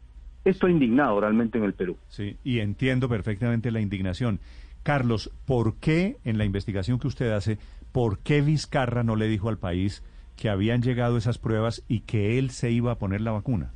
Esto 0.45 0.67
ha 0.67 0.71
indignado 0.71 1.21
realmente 1.21 1.57
en 1.57 1.63
el 1.63 1.73
Perú. 1.73 1.97
Sí, 2.09 2.37
y 2.43 2.59
entiendo 2.59 3.07
perfectamente 3.07 3.71
la 3.71 3.79
indignación. 3.79 4.39
Carlos, 4.83 5.31
¿por 5.45 5.77
qué 5.77 6.17
en 6.25 6.37
la 6.37 6.43
investigación 6.43 6.99
que 6.99 7.07
usted 7.07 7.31
hace, 7.31 7.57
por 7.93 8.19
qué 8.19 8.41
Vizcarra 8.41 9.03
no 9.03 9.15
le 9.15 9.27
dijo 9.27 9.47
al 9.47 9.57
país 9.57 10.03
que 10.35 10.49
habían 10.49 10.81
llegado 10.81 11.15
esas 11.15 11.37
pruebas 11.37 11.83
y 11.87 12.01
que 12.01 12.37
él 12.37 12.49
se 12.49 12.71
iba 12.71 12.91
a 12.91 12.97
poner 12.97 13.21
la 13.21 13.31
vacuna? 13.31 13.71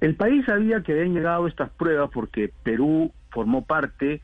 El 0.00 0.16
país 0.16 0.44
sabía 0.46 0.82
que 0.82 0.92
habían 0.92 1.14
llegado 1.14 1.46
estas 1.46 1.70
pruebas 1.70 2.10
porque 2.12 2.52
Perú 2.62 3.12
formó 3.30 3.64
parte 3.64 4.20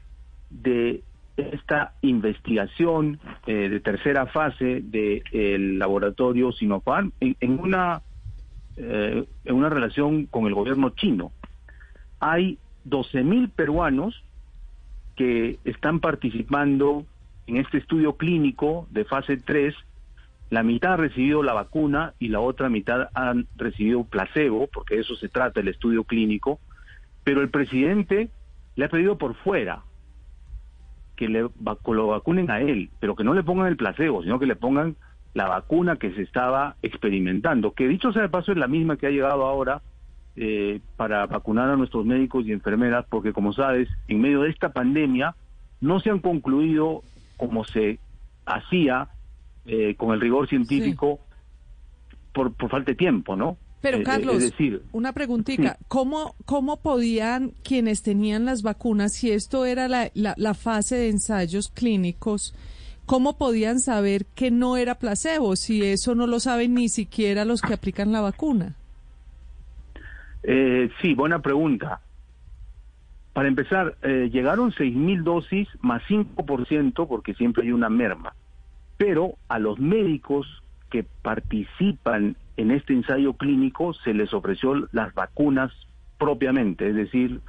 de 0.50 1.02
esta 1.36 1.94
investigación 2.02 3.18
eh, 3.46 3.68
de 3.68 3.80
tercera 3.80 4.26
fase 4.26 4.80
del 4.82 5.78
laboratorio 5.78 6.52
Sinopharm 6.52 7.12
en, 7.20 7.58
una 7.58 8.02
eh, 8.76 9.24
en 9.44 9.54
una 9.54 9.68
relación 9.68 10.26
con 10.26 10.46
el 10.46 10.54
gobierno 10.54 10.90
chino. 10.90 11.32
Hay 12.20 12.58
12.000 12.88 13.50
peruanos 13.50 14.22
que 15.16 15.58
están 15.64 16.00
participando 16.00 17.04
en 17.46 17.56
este 17.56 17.78
estudio 17.78 18.16
clínico 18.16 18.86
de 18.90 19.04
fase 19.04 19.36
3. 19.36 19.74
La 20.50 20.62
mitad 20.62 20.94
ha 20.94 20.96
recibido 20.96 21.42
la 21.42 21.52
vacuna 21.52 22.14
y 22.18 22.28
la 22.28 22.40
otra 22.40 22.68
mitad 22.68 23.08
han 23.14 23.46
recibido 23.56 24.04
placebo, 24.04 24.68
porque 24.68 24.96
de 24.96 25.02
eso 25.02 25.16
se 25.16 25.28
trata 25.28 25.60
el 25.60 25.68
estudio 25.68 26.04
clínico, 26.04 26.60
pero 27.22 27.40
el 27.40 27.50
presidente 27.50 28.28
le 28.76 28.84
ha 28.84 28.88
pedido 28.88 29.18
por 29.18 29.34
fuera, 29.34 29.82
que 31.16 31.28
le 31.28 31.42
lo 31.42 32.06
vacunen 32.08 32.50
a 32.50 32.60
él, 32.60 32.90
pero 33.00 33.14
que 33.14 33.24
no 33.24 33.34
le 33.34 33.42
pongan 33.42 33.66
el 33.66 33.76
placebo, 33.76 34.22
sino 34.22 34.38
que 34.38 34.46
le 34.46 34.56
pongan 34.56 34.96
la 35.34 35.48
vacuna 35.48 35.96
que 35.96 36.12
se 36.12 36.22
estaba 36.22 36.76
experimentando, 36.82 37.72
que 37.72 37.88
dicho 37.88 38.12
sea 38.12 38.22
de 38.22 38.28
paso 38.28 38.52
es 38.52 38.58
la 38.58 38.68
misma 38.68 38.96
que 38.96 39.06
ha 39.06 39.10
llegado 39.10 39.44
ahora 39.44 39.82
eh, 40.36 40.80
para 40.96 41.26
vacunar 41.26 41.70
a 41.70 41.76
nuestros 41.76 42.06
médicos 42.06 42.46
y 42.46 42.52
enfermeras, 42.52 43.04
porque 43.08 43.32
como 43.32 43.52
sabes, 43.52 43.88
en 44.08 44.20
medio 44.20 44.42
de 44.42 44.50
esta 44.50 44.72
pandemia 44.72 45.34
no 45.80 46.00
se 46.00 46.10
han 46.10 46.20
concluido 46.20 47.02
como 47.36 47.64
se 47.64 47.98
hacía 48.46 49.08
eh, 49.66 49.94
con 49.96 50.12
el 50.14 50.20
rigor 50.20 50.48
científico 50.48 51.20
por, 52.32 52.52
por 52.54 52.70
falta 52.70 52.92
de 52.92 52.96
tiempo, 52.96 53.36
¿no? 53.36 53.56
Pero 53.84 54.02
Carlos, 54.02 54.42
una 54.92 55.12
preguntita, 55.12 55.76
¿cómo, 55.88 56.36
¿cómo 56.46 56.80
podían 56.80 57.50
quienes 57.62 58.02
tenían 58.02 58.46
las 58.46 58.62
vacunas, 58.62 59.12
si 59.12 59.30
esto 59.30 59.66
era 59.66 59.88
la, 59.88 60.10
la, 60.14 60.54
fase 60.54 60.96
de 60.96 61.10
ensayos 61.10 61.68
clínicos, 61.68 62.54
cómo 63.04 63.36
podían 63.36 63.80
saber 63.80 64.24
que 64.34 64.50
no 64.50 64.78
era 64.78 64.94
placebo, 64.94 65.54
si 65.54 65.82
eso 65.84 66.14
no 66.14 66.26
lo 66.26 66.40
saben 66.40 66.72
ni 66.72 66.88
siquiera 66.88 67.44
los 67.44 67.60
que 67.60 67.74
aplican 67.74 68.10
la 68.10 68.22
vacuna? 68.22 68.74
Eh, 70.44 70.88
sí, 71.02 71.12
buena 71.12 71.42
pregunta. 71.42 72.00
Para 73.34 73.48
empezar, 73.48 73.98
eh, 74.00 74.30
llegaron 74.32 74.72
6.000 74.72 75.24
dosis 75.24 75.68
más 75.82 76.02
5% 76.08 77.06
porque 77.06 77.34
siempre 77.34 77.64
hay 77.64 77.72
una 77.72 77.90
merma. 77.90 78.32
Pero 78.96 79.34
a 79.48 79.58
los 79.58 79.78
médicos 79.78 80.63
que 80.94 81.02
participan 81.02 82.36
en 82.56 82.70
este 82.70 82.92
ensayo 82.92 83.32
clínico 83.32 83.94
se 83.94 84.14
les 84.14 84.32
ofreció 84.32 84.86
las 84.92 85.12
vacunas 85.12 85.72
propiamente, 86.20 86.88
es 86.88 86.94
decir, 86.94 87.40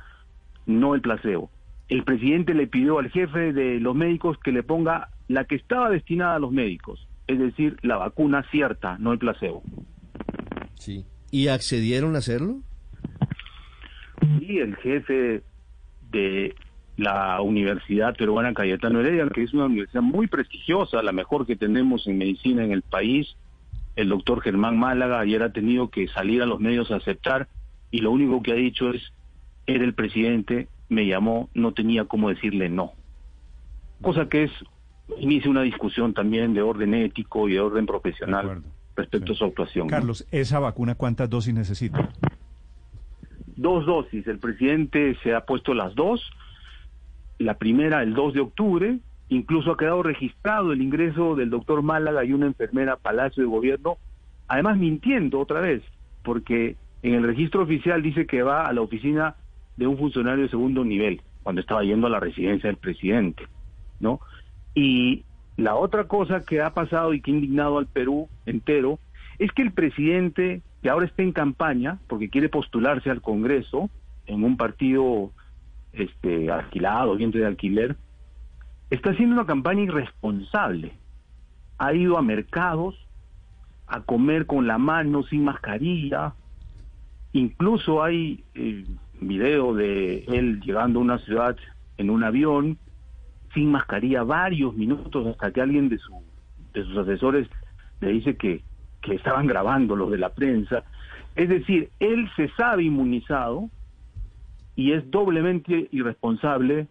no 0.65 0.95
el 0.95 1.01
placebo. 1.01 1.51
El 1.88 2.03
presidente 2.03 2.56
le 2.56 2.65
pidió 2.65 2.97
al 2.97 3.11
jefe 3.11 3.53
de 3.53 3.79
los 3.79 3.94
médicos 3.94 4.40
que 4.40 4.51
le 4.51 4.63
ponga 4.63 5.10
la 5.28 5.44
que 5.44 5.53
estaba 5.53 5.92
destinada 5.92 6.38
a 6.38 6.40
los 6.40 6.51
médicos, 6.51 7.08
es 7.28 7.38
decir, 7.38 7.78
la 7.83 7.97
vacuna 7.97 8.44
cierta, 8.49 8.97
no 8.97 9.13
el 9.13 9.19
placebo. 9.19 9.61
Sí. 10.79 11.06
¿Y 11.29 11.49
accedieron 11.49 12.15
a 12.15 12.17
hacerlo? 12.17 12.61
Sí, 14.40 14.58
el 14.58 14.76
jefe 14.78 15.44
de 16.10 16.56
la 16.97 17.42
Universidad 17.42 18.15
Peruana 18.15 18.53
Cayetano 18.53 19.01
Heredia, 19.01 19.28
que 19.29 19.44
es 19.44 19.53
una 19.53 19.65
universidad 19.65 20.01
muy 20.01 20.28
prestigiosa, 20.28 21.03
la 21.03 21.11
mejor 21.11 21.45
que 21.45 21.56
tenemos 21.56 22.08
en 22.08 22.17
medicina 22.17 22.63
en 22.63 22.72
el 22.72 22.81
país. 22.81 23.35
El 23.95 24.10
doctor 24.10 24.42
Germán 24.42 24.78
Málaga 24.78 25.19
ayer 25.19 25.44
ha 25.44 25.51
tenido 25.51 25.90
que 25.90 26.08
salir 26.08 26.42
a 26.42 26.45
los 26.45 26.60
medios 26.60 26.92
a 26.92 26.97
aceptar 26.97 27.47
y 27.92 27.99
lo 27.99 28.11
único 28.11 28.42
que 28.42 28.51
ha 28.51 28.56
dicho 28.56 28.90
es, 28.90 29.13
era 29.67 29.83
el 29.83 29.94
presidente, 29.94 30.67
me 30.90 31.06
llamó, 31.08 31.49
no 31.53 31.74
tenía 31.74 32.06
cómo 32.06 32.29
decirle 32.29 32.69
no. 32.69 32.94
Cosa 34.01 34.28
que 34.29 34.44
es, 34.44 34.51
inicia 35.19 35.49
una 35.49 35.61
discusión 35.61 36.13
también 36.13 36.53
de 36.53 36.61
orden 36.61 36.94
ético 36.94 37.47
y 37.49 37.53
de 37.53 37.60
orden 37.60 37.85
profesional 37.85 38.63
respecto 38.95 39.33
a 39.33 39.35
su 39.35 39.45
actuación. 39.45 39.88
Carlos, 39.88 40.28
¿esa 40.31 40.60
vacuna 40.60 40.95
cuántas 40.95 41.29
dosis 41.29 41.53
necesita? 41.53 42.10
Dos 43.56 43.85
dosis, 43.85 44.28
el 44.28 44.40
presidente 44.40 45.17
se 45.24 45.33
ha 45.33 45.45
puesto 45.45 45.74
las 45.74 45.95
dos 45.95 46.22
la 47.37 47.55
primera 47.55 48.03
el 48.03 48.13
2 48.13 48.33
de 48.33 48.39
octubre, 48.41 48.99
incluso 49.29 49.71
ha 49.71 49.77
quedado 49.77 50.03
registrado 50.03 50.71
el 50.71 50.81
ingreso 50.81 51.35
del 51.35 51.49
doctor 51.49 51.81
Málaga 51.81 52.23
y 52.23 52.33
una 52.33 52.45
enfermera 52.45 52.93
a 52.93 52.97
Palacio 52.97 53.43
de 53.43 53.49
Gobierno, 53.49 53.97
además 54.47 54.77
mintiendo 54.77 55.39
otra 55.39 55.61
vez, 55.61 55.83
porque 56.23 56.75
en 57.03 57.13
el 57.13 57.23
registro 57.23 57.63
oficial 57.63 58.01
dice 58.01 58.25
que 58.25 58.43
va 58.43 58.67
a 58.67 58.73
la 58.73 58.81
oficina 58.81 59.35
de 59.77 59.87
un 59.87 59.97
funcionario 59.97 60.43
de 60.43 60.49
segundo 60.49 60.83
nivel, 60.83 61.21
cuando 61.43 61.61
estaba 61.61 61.83
yendo 61.83 62.07
a 62.07 62.09
la 62.09 62.19
residencia 62.19 62.67
del 62.67 62.77
presidente, 62.77 63.43
¿no? 63.99 64.19
Y 64.73 65.23
la 65.57 65.75
otra 65.75 66.05
cosa 66.05 66.43
que 66.43 66.61
ha 66.61 66.73
pasado 66.73 67.13
y 67.13 67.21
que 67.21 67.31
ha 67.31 67.35
indignado 67.35 67.77
al 67.77 67.87
Perú 67.87 68.27
entero 68.45 68.99
es 69.39 69.51
que 69.51 69.61
el 69.61 69.71
presidente, 69.71 70.61
que 70.81 70.89
ahora 70.89 71.05
está 71.05 71.23
en 71.23 71.31
campaña, 71.31 71.99
porque 72.07 72.29
quiere 72.29 72.49
postularse 72.49 73.09
al 73.09 73.21
Congreso 73.21 73.89
en 74.27 74.43
un 74.43 74.57
partido 74.57 75.31
este, 75.97 76.51
alquilado, 76.51 77.15
vientre 77.15 77.42
de 77.42 77.47
alquiler, 77.47 77.95
está 78.90 79.11
haciendo 79.11 79.35
una 79.35 79.45
campaña 79.45 79.81
irresponsable. 79.81 80.94
Ha 81.78 81.94
ido 81.94 82.17
a 82.17 82.22
mercados 82.22 82.95
a 83.88 84.01
comer 84.01 84.45
con 84.45 84.67
la 84.67 84.78
mano, 84.78 85.24
sin 85.24 85.44
mascarilla. 85.44 86.33
Incluso 87.33 88.03
hay 88.03 88.44
eh, 88.56 88.85
video 89.22 89.74
de 89.74 90.26
él 90.28 90.61
llegando 90.61 90.99
a 90.99 91.03
una 91.03 91.19
ciudad 91.19 91.56
en 91.97 92.10
un 92.10 92.24
avión 92.24 92.78
sin 93.53 93.72
mascarilla 93.72 94.24
varios 94.24 94.76
minutos 94.76 95.28
hasta 95.28 95.51
que 95.51 95.61
alguien 95.61 95.90
de, 95.90 95.97
su, 95.97 96.13
de 96.74 96.83
sus 96.83 96.97
asesores 96.97 97.47
le 98.01 98.10
dice 98.10 98.35
que, 98.35 98.63
que 99.01 99.15
estaban 99.15 99.47
grabando 99.47 99.95
los 99.95 100.11
de 100.11 100.17
la 100.17 100.29
prensa. 100.33 100.83
Es 101.35 101.49
decir, 101.49 101.90
él 101.99 102.29
se 102.35 102.49
sabe 102.56 102.83
inmunizado 102.83 103.69
y 104.75 104.93
es 104.93 105.09
doblemente 105.09 105.88
irresponsable 105.91 106.88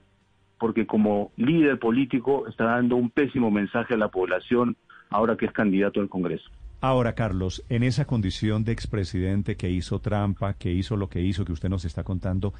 porque 0.58 0.86
como 0.86 1.33
líder 1.36 1.78
político 1.78 2.47
está 2.49 2.65
dando 2.65 2.97
un 2.97 3.10
pésimo 3.10 3.50
mensaje 3.50 3.94
a 3.94 3.99
la 3.99 4.08
población 4.08 4.76
ahora 5.10 5.36
que 5.36 5.47
es 5.47 5.52
candidato 5.52 6.00
al 6.00 6.08
Congreso. 6.08 6.50
Ahora, 6.81 7.15
Carlos, 7.15 7.65
en 7.68 7.83
esa 7.83 8.04
condición 8.04 8.65
de 8.65 8.72
expresidente 8.72 9.56
que 9.56 9.70
hizo 9.70 10.00
trampa, 10.00 10.54
que 10.54 10.70
hizo 10.70 10.97
lo 10.97 11.08
que 11.08 11.22
hizo, 11.22 11.44
que 11.44 11.52
usted 11.52 11.68
nos 11.68 11.84
está 11.84 12.04
contando, 12.04 12.52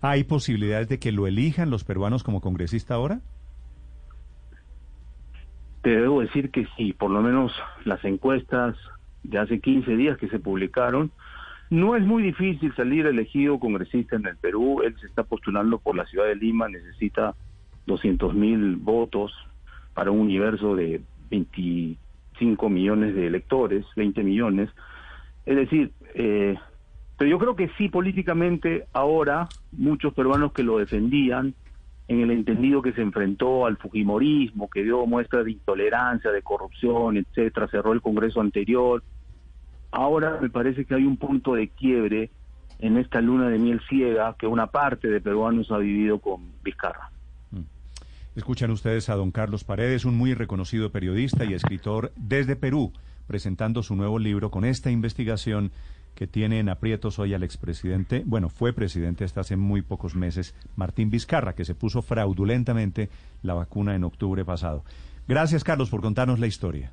¿hay 0.00 0.24
posibilidades 0.24 0.88
de 0.88 0.98
que 0.98 1.12
lo 1.12 1.26
elijan 1.26 1.70
los 1.70 1.84
peruanos 1.84 2.24
como 2.24 2.40
congresista 2.40 2.94
ahora? 2.94 3.20
Te 5.82 5.90
debo 5.90 6.20
decir 6.20 6.50
que 6.50 6.66
sí, 6.76 6.92
por 6.92 7.10
lo 7.10 7.22
menos 7.22 7.52
las 7.84 8.04
encuestas 8.04 8.76
de 9.22 9.38
hace 9.38 9.60
15 9.60 9.96
días 9.96 10.18
que 10.18 10.28
se 10.28 10.40
publicaron, 10.40 11.12
no 11.70 11.96
es 11.96 12.04
muy 12.04 12.22
difícil 12.22 12.74
salir 12.74 13.06
elegido 13.06 13.58
congresista 13.58 14.16
en 14.16 14.26
el 14.26 14.36
Perú, 14.36 14.82
él 14.82 14.94
se 15.00 15.06
está 15.06 15.24
postulando 15.24 15.78
por 15.78 15.96
la 15.96 16.06
ciudad 16.06 16.26
de 16.26 16.36
Lima, 16.36 16.68
necesita 16.68 17.34
200 17.86 18.34
mil 18.34 18.76
votos 18.76 19.32
para 19.94 20.10
un 20.10 20.20
universo 20.20 20.76
de 20.76 21.02
25 21.30 22.68
millones 22.68 23.14
de 23.14 23.26
electores, 23.26 23.84
20 23.96 24.22
millones. 24.22 24.70
Es 25.44 25.56
decir, 25.56 25.92
eh, 26.14 26.56
pero 27.18 27.30
yo 27.30 27.38
creo 27.38 27.56
que 27.56 27.68
sí 27.76 27.88
políticamente 27.88 28.86
ahora 28.92 29.48
muchos 29.72 30.14
peruanos 30.14 30.52
que 30.52 30.62
lo 30.62 30.78
defendían 30.78 31.54
en 32.06 32.20
el 32.20 32.30
entendido 32.30 32.80
que 32.80 32.92
se 32.92 33.02
enfrentó 33.02 33.66
al 33.66 33.76
fujimorismo, 33.76 34.70
que 34.70 34.82
dio 34.82 35.04
muestras 35.04 35.44
de 35.44 35.52
intolerancia, 35.52 36.30
de 36.30 36.42
corrupción, 36.42 37.18
etcétera, 37.18 37.68
cerró 37.68 37.92
el 37.92 38.00
Congreso 38.00 38.40
anterior. 38.40 39.02
Ahora 39.90 40.38
me 40.40 40.50
parece 40.50 40.84
que 40.84 40.94
hay 40.94 41.04
un 41.04 41.16
punto 41.16 41.54
de 41.54 41.68
quiebre 41.68 42.30
en 42.78 42.96
esta 42.96 43.20
luna 43.20 43.48
de 43.48 43.58
miel 43.58 43.80
ciega 43.88 44.36
que 44.38 44.46
una 44.46 44.68
parte 44.68 45.08
de 45.08 45.20
peruanos 45.20 45.70
ha 45.70 45.78
vivido 45.78 46.18
con 46.18 46.42
Vizcarra. 46.62 47.10
Escuchan 48.36 48.70
ustedes 48.70 49.08
a 49.08 49.16
don 49.16 49.32
Carlos 49.32 49.64
Paredes, 49.64 50.04
un 50.04 50.16
muy 50.16 50.32
reconocido 50.32 50.92
periodista 50.92 51.44
y 51.44 51.54
escritor 51.54 52.12
desde 52.14 52.54
Perú, 52.54 52.92
presentando 53.26 53.82
su 53.82 53.96
nuevo 53.96 54.20
libro 54.20 54.52
con 54.52 54.64
esta 54.64 54.92
investigación 54.92 55.72
que 56.14 56.28
tiene 56.28 56.60
en 56.60 56.68
aprietos 56.68 57.18
hoy 57.18 57.34
al 57.34 57.42
expresidente, 57.42 58.22
bueno, 58.26 58.48
fue 58.48 58.72
presidente 58.72 59.24
hasta 59.24 59.40
hace 59.40 59.56
muy 59.56 59.82
pocos 59.82 60.14
meses, 60.14 60.54
Martín 60.76 61.10
Vizcarra, 61.10 61.54
que 61.54 61.64
se 61.64 61.74
puso 61.74 62.02
fraudulentamente 62.02 63.08
la 63.42 63.54
vacuna 63.54 63.94
en 63.96 64.04
octubre 64.04 64.44
pasado. 64.44 64.84
Gracias, 65.26 65.64
Carlos, 65.64 65.90
por 65.90 66.00
contarnos 66.00 66.38
la 66.38 66.46
historia. 66.46 66.90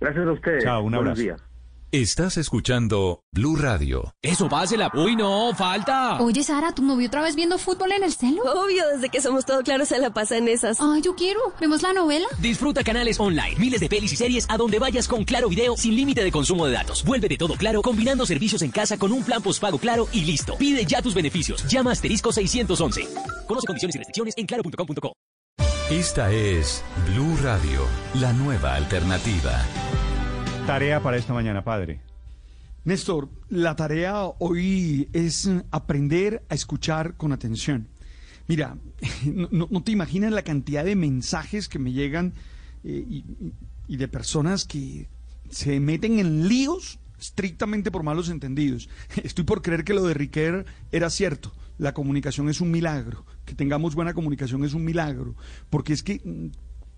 Gracias 0.00 0.26
a 0.26 0.32
ustedes. 0.32 0.64
Chao, 0.64 0.82
un 0.82 0.94
abrazo. 0.94 1.22
Estás 1.92 2.36
escuchando 2.36 3.24
Blue 3.32 3.56
Radio. 3.56 4.14
Eso, 4.22 4.48
pásela. 4.48 4.92
Uy, 4.94 5.16
no, 5.16 5.52
falta. 5.56 6.22
Oye, 6.22 6.44
Sara, 6.44 6.72
¿tu 6.72 6.82
novio 6.82 7.08
otra 7.08 7.20
vez 7.20 7.34
viendo 7.34 7.58
fútbol 7.58 7.90
en 7.90 8.04
el 8.04 8.12
celo? 8.12 8.42
Obvio, 8.44 8.86
desde 8.94 9.08
que 9.08 9.20
somos 9.20 9.44
todos 9.44 9.64
claros 9.64 9.88
se 9.88 9.98
la 9.98 10.14
pasa 10.14 10.36
en 10.36 10.46
esas. 10.46 10.78
Ay, 10.80 11.02
yo 11.02 11.16
quiero. 11.16 11.40
¿Vemos 11.60 11.82
la 11.82 11.92
novela? 11.92 12.28
Disfruta 12.38 12.84
canales 12.84 13.18
online, 13.18 13.56
miles 13.58 13.80
de 13.80 13.88
pelis 13.88 14.12
y 14.12 14.16
series 14.16 14.46
a 14.48 14.56
donde 14.56 14.78
vayas 14.78 15.08
con 15.08 15.24
Claro 15.24 15.48
Video 15.48 15.76
sin 15.76 15.96
límite 15.96 16.22
de 16.22 16.30
consumo 16.30 16.64
de 16.64 16.74
datos. 16.74 17.04
Vuelve 17.04 17.26
de 17.26 17.36
todo 17.36 17.56
claro 17.56 17.82
combinando 17.82 18.24
servicios 18.24 18.62
en 18.62 18.70
casa 18.70 18.96
con 18.96 19.10
un 19.10 19.24
plan 19.24 19.42
postpago 19.42 19.78
claro 19.78 20.06
y 20.12 20.20
listo. 20.20 20.56
Pide 20.58 20.84
ya 20.84 21.02
tus 21.02 21.12
beneficios. 21.14 21.66
Llama 21.66 21.90
asterisco 21.90 22.30
611. 22.30 23.08
Conoce 23.48 23.66
condiciones 23.66 23.96
y 23.96 23.98
restricciones 23.98 24.34
en 24.36 24.46
claro.com.co. 24.46 25.12
Esta 25.90 26.30
es 26.30 26.84
Blue 27.08 27.36
Radio, 27.42 27.80
la 28.14 28.32
nueva 28.32 28.76
alternativa. 28.76 29.60
Tarea 30.70 31.02
para 31.02 31.16
esta 31.16 31.34
mañana, 31.34 31.64
padre. 31.64 31.98
Néstor, 32.84 33.28
la 33.48 33.74
tarea 33.74 34.22
hoy 34.38 35.08
es 35.12 35.50
aprender 35.72 36.44
a 36.48 36.54
escuchar 36.54 37.16
con 37.16 37.32
atención. 37.32 37.88
Mira, 38.46 38.76
no, 39.24 39.82
te 39.82 39.90
imaginas 39.90 40.30
la 40.30 40.42
cantidad 40.42 40.84
de 40.84 40.94
mensajes 40.94 41.68
que 41.68 41.80
me 41.80 41.90
llegan 41.90 42.34
eh, 42.84 43.04
y, 43.04 43.24
y 43.88 43.96
de 43.96 44.06
personas 44.06 44.64
que 44.64 45.08
se 45.50 45.80
meten 45.80 46.20
en 46.20 46.46
líos 46.46 47.00
estrictamente 47.18 47.90
por 47.90 48.04
malos 48.04 48.28
entendidos. 48.28 48.88
Estoy 49.24 49.42
por 49.42 49.62
creer 49.62 49.82
que 49.82 49.94
lo 49.94 50.04
de 50.04 50.14
Riquer 50.14 50.66
era 50.92 51.10
cierto. 51.10 51.50
La 51.78 51.94
comunicación 51.94 52.48
es 52.48 52.60
un 52.60 52.70
milagro. 52.70 53.26
Que 53.44 53.56
tengamos 53.56 53.96
buena 53.96 54.14
comunicación 54.14 54.64
es 54.64 54.72
un 54.74 54.84
milagro. 54.84 55.34
Porque 55.68 55.94
es 55.94 56.04
que 56.04 56.20
mm, 56.24 56.50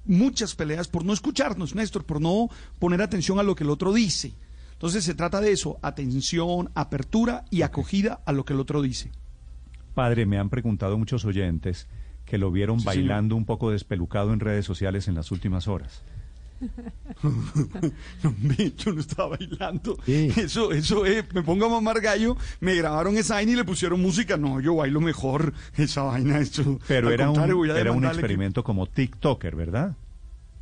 muchas 0.05 0.55
peleas 0.55 0.89
por 0.89 1.05
no 1.05 1.13
escucharnos, 1.13 1.75
Néstor, 1.75 2.05
por 2.05 2.21
no 2.21 2.49
poner 2.79 3.03
atención 3.03 3.39
a 3.39 3.43
lo 3.43 3.55
que 3.55 3.65
el 3.65 3.71
otro 3.71 3.93
dice. 3.93 4.35
Entonces 4.73 5.05
se 5.05 5.15
trata 5.15 5.41
de 5.41 5.53
eso, 5.53 5.79
atención, 5.83 6.71
apertura 6.75 7.45
y 7.51 7.63
acogida 7.63 8.21
a 8.27 8.33
lo 8.33 8.45
que 8.45 8.53
el 8.53 8.61
otro 8.61 8.83
dice. 8.83 9.13
Padre, 9.95 10.27
me 10.27 10.39
han 10.39 10.51
preguntado 10.51 10.99
muchos 10.99 11.25
oyentes 11.25 11.87
que 12.25 12.39
lo 12.39 12.51
vieron 12.51 12.81
Sí, 12.81 12.87
bailando 12.87 13.37
un 13.37 13.45
poco 13.45 13.71
despelucado 13.71 14.33
en 14.33 14.41
redes 14.41 14.65
sociales 14.65 15.07
en 15.07 15.15
las 15.15 15.31
últimas 15.31 15.69
horas. 15.69 16.03
No, 18.23 18.33
yo 18.77 18.93
no 18.93 19.01
estaba 19.01 19.37
bailando. 19.37 19.99
Eso, 20.07 20.73
eso 20.73 21.05
es, 21.07 21.25
me 21.35 21.43
pongo 21.43 21.67
a 21.67 21.69
mamar 21.69 22.01
gallo, 22.01 22.37
me 22.61 22.75
grabaron 22.75 23.17
esa 23.17 23.35
vaina 23.35 23.53
y 23.53 23.57
le 23.57 23.65
pusieron 23.65 24.01
música. 24.01 24.37
No, 24.37 24.61
yo 24.61 24.77
bailo 24.77 25.01
mejor 25.01 25.53
esa 25.77 26.03
vaina. 26.03 26.39
Eso, 26.41 26.79
Pero 26.89 27.11
era 27.11 27.31
un, 27.31 27.41
era 27.77 27.93
un 27.93 28.01
que- 28.03 28.07
experimento 28.09 28.63
como 28.65 28.87
TikToker, 28.87 29.55
¿verdad? 29.57 29.97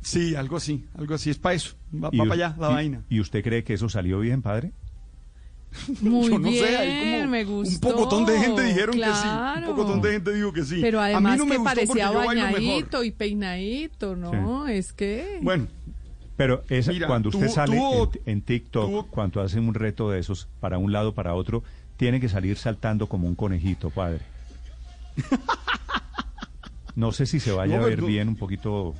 Sí, 0.01 0.35
algo 0.35 0.57
así, 0.57 0.85
algo 0.97 1.13
así. 1.15 1.29
Es 1.29 1.37
para 1.37 1.55
eso. 1.55 1.75
Va, 1.93 2.09
¿Y 2.11 2.17
va 2.17 2.23
us- 2.23 2.29
para 2.29 2.45
allá 2.47 2.55
la 2.59 2.69
y- 2.69 2.73
vaina. 2.73 3.03
¿Y 3.09 3.19
usted 3.19 3.43
cree 3.43 3.63
que 3.63 3.73
eso 3.75 3.87
salió 3.89 4.19
bien, 4.19 4.41
padre? 4.41 4.71
Muy 6.01 6.27
Yo 6.29 6.37
no 6.39 6.49
bien, 6.49 6.65
sé, 6.65 6.75
hay 6.77 7.13
como 7.21 7.31
me 7.31 7.43
gustó. 7.45 7.87
Un 7.87 7.93
pocotón 7.95 8.25
de 8.25 8.39
gente 8.39 8.61
dijeron 8.63 8.95
que 8.95 9.05
sí. 9.05 9.27
Un 9.59 9.63
pocotón 9.67 10.01
de 10.01 10.11
gente 10.11 10.33
dijo 10.33 10.51
que 10.51 10.65
sí. 10.65 10.79
Pero 10.81 10.99
A 10.99 11.05
mí 11.07 11.11
además 11.13 11.37
no 11.37 11.45
me 11.45 11.51
que 11.51 11.57
porque 11.59 11.75
parecía 11.87 12.11
bañadito 12.11 13.03
y 13.05 13.11
peinadito, 13.11 14.15
¿no? 14.17 14.67
Es 14.67 14.91
que... 14.91 15.39
Bueno, 15.41 15.67
Pero 16.41 16.63
Mira, 16.87 17.05
cuando 17.07 17.29
usted 17.29 17.49
sale 17.49 17.77
en, 17.77 18.09
en 18.25 18.41
TikTok, 18.41 19.09
cuando 19.11 19.41
hace 19.41 19.59
un 19.59 19.75
reto 19.75 20.09
de 20.09 20.19
esos 20.19 20.47
para 20.59 20.79
un 20.79 20.91
lado, 20.91 21.13
para 21.13 21.35
otro, 21.35 21.63
tiene 21.97 22.19
que 22.19 22.29
salir 22.29 22.57
saltando 22.57 23.05
como 23.07 23.27
un 23.27 23.35
conejito, 23.35 23.89
padre. 23.91 24.21
No 26.93 27.13
sé 27.13 27.25
si 27.25 27.39
se 27.39 27.51
vaya 27.53 27.77
No, 27.77 27.83
a 27.83 27.85
ver 27.85 27.95
pero- 27.95 28.07
bien, 28.07 28.27
un 28.27 28.35
poquito 28.35 28.95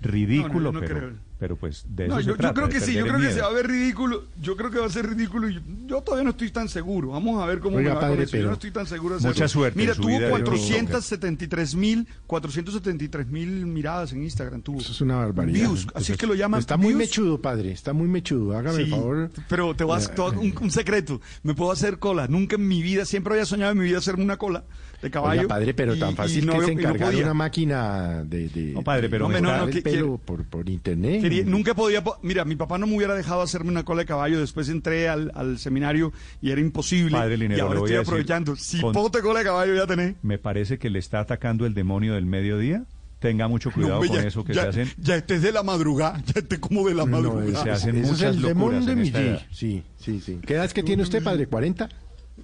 ridículo, 0.00 0.72
no 0.72 0.80
pero, 0.80 0.98
creo. 0.98 1.12
Pero 1.38 1.56
pues 1.56 1.84
de 1.88 2.06
eso 2.06 2.14
No, 2.14 2.20
se 2.20 2.26
yo, 2.26 2.32
yo 2.32 2.36
trata, 2.36 2.54
creo 2.54 2.66
de 2.68 2.74
que 2.74 2.80
sí, 2.80 2.94
yo 2.94 3.04
creo 3.04 3.16
el 3.16 3.26
que 3.28 3.32
se 3.32 3.40
va 3.40 3.46
a 3.48 3.52
ver 3.52 3.66
ridículo. 3.68 4.24
Yo 4.40 4.56
creo 4.56 4.70
que 4.70 4.78
va 4.80 4.86
a 4.86 4.90
ser 4.90 5.08
ridículo. 5.08 5.48
y 5.48 5.54
Yo, 5.54 5.60
yo 5.86 6.00
todavía 6.02 6.24
no 6.24 6.30
estoy 6.30 6.50
tan 6.50 6.68
seguro. 6.68 7.08
Vamos 7.10 7.42
a 7.42 7.46
ver 7.46 7.60
cómo 7.60 7.76
Oiga, 7.76 7.90
me 7.90 7.94
va 7.94 8.00
padre, 8.00 8.14
con 8.16 8.22
eso. 8.24 8.32
Yo 8.32 8.38
pero 8.38 8.46
no 8.48 8.52
estoy 8.54 8.70
tan 8.72 8.86
seguro 8.86 9.14
de 9.16 9.20
mucha 9.20 9.30
hacerlo. 9.44 9.48
suerte 9.48 9.78
Mira, 9.78 9.94
tuvo 9.94 10.08
vida 10.08 10.20
de 10.26 10.30
473 10.30 11.74
mil 11.76 12.06
473 12.26 13.26
mil 13.28 13.66
miradas 13.66 14.12
en 14.12 14.22
Instagram. 14.22 14.62
Tuvo. 14.62 14.80
Eso 14.80 14.92
es 14.92 15.00
una 15.00 15.16
barbaridad. 15.16 15.58
Views, 15.60 15.86
así 15.94 16.12
es 16.12 16.18
que 16.18 16.26
lo 16.26 16.34
llaman. 16.34 16.60
Está 16.60 16.76
muy 16.76 16.88
views. 16.88 16.98
mechudo, 16.98 17.40
padre. 17.40 17.72
Está 17.72 17.92
muy 17.92 18.08
mechudo. 18.08 18.56
Hágame 18.56 18.78
el 18.80 18.84
Sí, 18.86 18.90
favor. 18.90 19.30
Pero 19.48 19.74
te 19.74 19.84
voy 19.84 19.94
a 19.96 20.00
Eh, 20.00 20.04
hacer 20.04 20.20
un, 20.38 20.54
un 20.60 20.70
secreto. 20.70 21.20
Me 21.42 21.54
puedo 21.54 21.70
hacer 21.72 21.98
cola. 21.98 22.26
Nunca 22.28 22.56
en 22.56 22.66
mi 22.66 22.82
vida, 22.82 23.04
siempre 23.04 23.34
había 23.34 23.44
soñado 23.46 23.72
en 23.72 23.78
mi 23.78 23.84
vida 23.84 23.98
hacerme 23.98 24.24
una 24.24 24.36
cola 24.36 24.64
de 25.02 25.10
caballo. 25.10 25.42
Oiga, 25.42 25.48
padre, 25.54 25.74
pero 25.74 25.94
y- 25.94 25.98
tan 26.00 26.12
y 26.12 26.16
fácil 26.16 26.46
no 26.46 26.54
que 26.58 26.66
se 26.66 26.74
no 26.74 26.80
encargar 26.80 27.10
podía. 27.10 27.24
una 27.24 27.34
máquina 27.34 28.24
de, 28.24 28.48
de 28.48 28.72
No, 28.72 28.82
padre, 28.82 29.08
pero 29.08 29.28
de 29.28 29.40
me 29.40 29.48
el 29.64 29.70
que- 29.70 29.82
pelo 29.82 30.18
que- 30.18 30.24
por, 30.26 30.44
por 30.44 30.68
internet. 30.68 31.20
Quería- 31.28 31.44
nunca 31.44 31.74
podía. 31.74 32.02
po- 32.04 32.18
Mira, 32.22 32.44
mi 32.44 32.56
papá 32.56 32.78
no 32.78 32.86
me 32.86 32.96
hubiera 32.96 33.14
dejado 33.14 33.42
hacerme 33.42 33.70
una 33.70 33.84
cola 33.84 34.02
de 34.02 34.06
caballo. 34.06 34.40
Después 34.40 34.68
entré 34.68 35.08
al, 35.08 35.30
al 35.34 35.58
seminario 35.58 36.12
y 36.40 36.50
era 36.50 36.60
imposible. 36.60 37.16
Padre 37.16 37.36
Linero, 37.36 37.58
y 37.58 37.60
ahora 37.60 37.74
estoy 37.80 37.90
decir, 37.92 38.06
aprovechando. 38.06 38.56
Si 38.56 38.80
con- 38.80 38.92
puedo 38.92 39.10
te 39.10 39.20
cola 39.20 39.38
de 39.40 39.44
caballo, 39.44 39.74
ya 39.74 39.86
tenés. 39.86 40.14
Me 40.22 40.38
parece 40.38 40.78
que 40.78 40.90
le 40.90 40.98
está 40.98 41.20
atacando 41.20 41.66
el 41.66 41.74
demonio 41.74 42.14
del 42.14 42.26
mediodía. 42.26 42.84
Tenga 43.20 43.48
mucho 43.48 43.72
cuidado 43.72 43.94
No, 43.94 43.98
hombre, 43.98 44.08
con 44.10 44.18
ya- 44.22 44.28
eso 44.28 44.44
que 44.44 44.54
ya, 44.54 44.62
se 44.62 44.68
hacen. 44.68 44.92
Ya 44.98 45.16
estés 45.16 45.42
de 45.42 45.50
la 45.50 45.62
madrugada. 45.64 46.22
Ya 46.34 46.40
estés 46.40 46.58
como 46.60 46.86
de 46.88 46.94
la 46.94 47.04
No, 47.04 47.20
madrugada. 47.20 47.64
se 47.64 47.70
hacen 47.70 47.96
es 47.96 48.06
muchas 48.08 48.36
el 48.36 48.42
locuras 48.42 48.46
demonio 48.46 48.86
de 48.86 48.92
en 48.92 48.98
mi 49.00 49.08
esta. 49.08 49.46
Sí, 49.52 49.82
sí, 49.98 50.20
sí. 50.20 50.38
¿Qué 50.46 50.54
edad 50.54 50.64
es 50.64 50.72
que 50.72 50.82
tiene 50.84 51.02
usted, 51.02 51.22
padre? 51.22 51.48
¿40? 51.50 51.88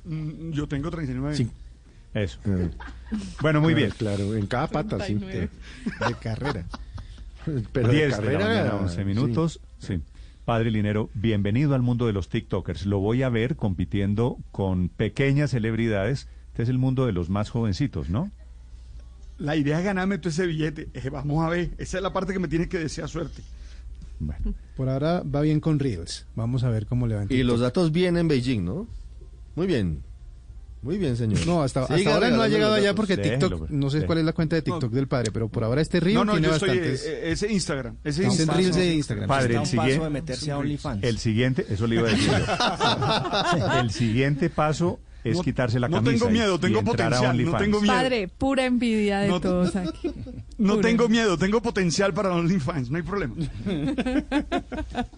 Mm, 0.04 0.50
Yo 0.50 0.66
tengo 0.66 0.90
39. 0.90 1.36
Sí. 1.36 1.48
Eso. 2.12 2.38
Eh, 2.46 2.70
Bueno, 3.40 3.60
muy 3.60 3.74
bien. 3.74 3.90
Claro, 3.96 4.34
en 4.36 4.46
cada 4.46 4.66
pata, 4.66 5.04
sí. 5.04 5.14
De, 5.14 5.20
39. 5.20 5.50
de 6.08 6.14
carrera. 6.14 6.64
Pero 7.72 7.88
10 7.88 7.92
de 7.92 7.98
de 7.98 8.08
la 8.08 8.16
carrera. 8.16 8.46
mañana, 8.46 8.74
11 8.76 8.96
sí. 8.96 9.04
minutos. 9.04 9.60
Sí. 9.78 10.00
Padre 10.44 10.70
Linero, 10.70 11.08
bienvenido 11.14 11.74
al 11.74 11.82
mundo 11.82 12.06
de 12.06 12.12
los 12.12 12.28
TikTokers. 12.28 12.84
Lo 12.86 12.98
voy 12.98 13.22
a 13.22 13.30
ver 13.30 13.56
compitiendo 13.56 14.36
con 14.52 14.90
pequeñas 14.90 15.52
celebridades 15.52 16.28
Este 16.48 16.64
es 16.64 16.68
el 16.68 16.78
mundo 16.78 17.06
de 17.06 17.12
los 17.12 17.30
más 17.30 17.48
jovencitos, 17.50 18.10
¿no? 18.10 18.30
La 19.38 19.56
idea 19.56 19.78
es 19.78 19.84
ganarme 19.84 20.18
todo 20.18 20.28
ese 20.28 20.46
billete. 20.46 20.88
Eh, 20.94 21.10
vamos 21.10 21.44
a 21.44 21.48
ver, 21.48 21.70
esa 21.78 21.96
es 21.96 22.02
la 22.02 22.12
parte 22.12 22.32
que 22.32 22.38
me 22.38 22.48
tiene 22.48 22.68
que 22.68 22.78
desear 22.78 23.08
suerte. 23.08 23.42
Por 24.76 24.88
ahora 24.88 25.22
va 25.22 25.40
bien 25.40 25.60
con 25.60 25.78
Reels. 25.78 26.26
Vamos 26.36 26.62
a 26.62 26.68
ver 26.68 26.86
cómo 26.86 27.06
le 27.06 27.16
va. 27.16 27.22
en 27.22 27.28
Y 27.32 27.42
los 27.42 27.60
datos 27.60 27.90
bien 27.90 28.16
en 28.16 28.28
Beijing, 28.28 28.64
¿no? 28.64 28.86
Muy 29.56 29.66
bien. 29.66 30.02
Muy 30.84 30.98
bien, 30.98 31.16
señor. 31.16 31.46
No, 31.46 31.62
hasta, 31.62 31.84
hasta 31.84 32.14
ahora 32.14 32.28
no 32.30 32.42
ha 32.42 32.48
llegado 32.48 32.74
allá 32.74 32.94
porque 32.94 33.16
Déjelo, 33.16 33.38
TikTok, 33.38 33.58
pues. 33.60 33.70
no 33.70 33.88
sé 33.88 34.04
cuál 34.04 34.18
es 34.18 34.24
la 34.26 34.32
cuenta 34.34 34.54
de 34.56 34.62
TikTok 34.62 34.92
del 34.92 35.08
padre, 35.08 35.30
pero 35.32 35.48
por 35.48 35.64
ahora 35.64 35.80
este 35.80 35.98
Reel 35.98 36.14
No, 36.16 36.24
no, 36.26 36.32
tiene 36.32 36.48
yo 36.48 36.58
soy 36.58 36.68
bastantes. 36.68 37.04
eh, 37.06 37.32
ese 37.32 37.50
Instagram. 37.50 37.96
Ese 38.04 38.24
Instagram. 38.24 38.56
Reels 38.58 38.76
de 38.76 38.94
Instagram. 38.94 39.28
Padre, 39.28 39.54
el 39.54 39.60
un 39.60 39.64
paso 39.64 39.82
de 39.82 39.88
siguiente, 39.92 40.10
meterse 40.10 40.50
a 40.52 40.58
OnlyFans. 40.58 41.02
el 41.04 41.18
siguiente, 41.18 41.66
eso 41.70 41.86
le 41.86 41.94
iba 41.96 42.08
a 42.08 42.10
decir 42.12 42.30
yo. 42.30 43.78
El 43.80 43.90
siguiente 43.90 44.50
paso 44.50 45.00
es 45.24 45.36
No- 45.38 45.42
quitarse 45.42 45.80
la 45.80 45.88
no 45.88 45.96
camisa. 45.96 46.12
tengo 46.12 46.30
y- 46.30 46.32
miedo, 46.34 46.54
y 46.54 46.58
tengo 46.58 46.84
potencial, 46.84 47.22
no 47.22 47.30
OnlyFans. 47.30 47.62
tengo 47.62 47.80
miedo. 47.80 47.94
Padre, 47.94 48.28
pura 48.28 48.64
envidia 48.66 49.18
de 49.20 49.28
No- 49.28 49.40
todos 49.40 49.74
aquí. 49.76 50.12
No 50.56 50.76
Pura. 50.76 50.88
tengo 50.88 51.08
miedo, 51.08 51.36
tengo 51.36 51.60
potencial 51.60 52.14
para 52.14 52.32
OnlyFans, 52.32 52.88
no 52.88 52.96
hay 52.96 53.02
problema. 53.02 53.34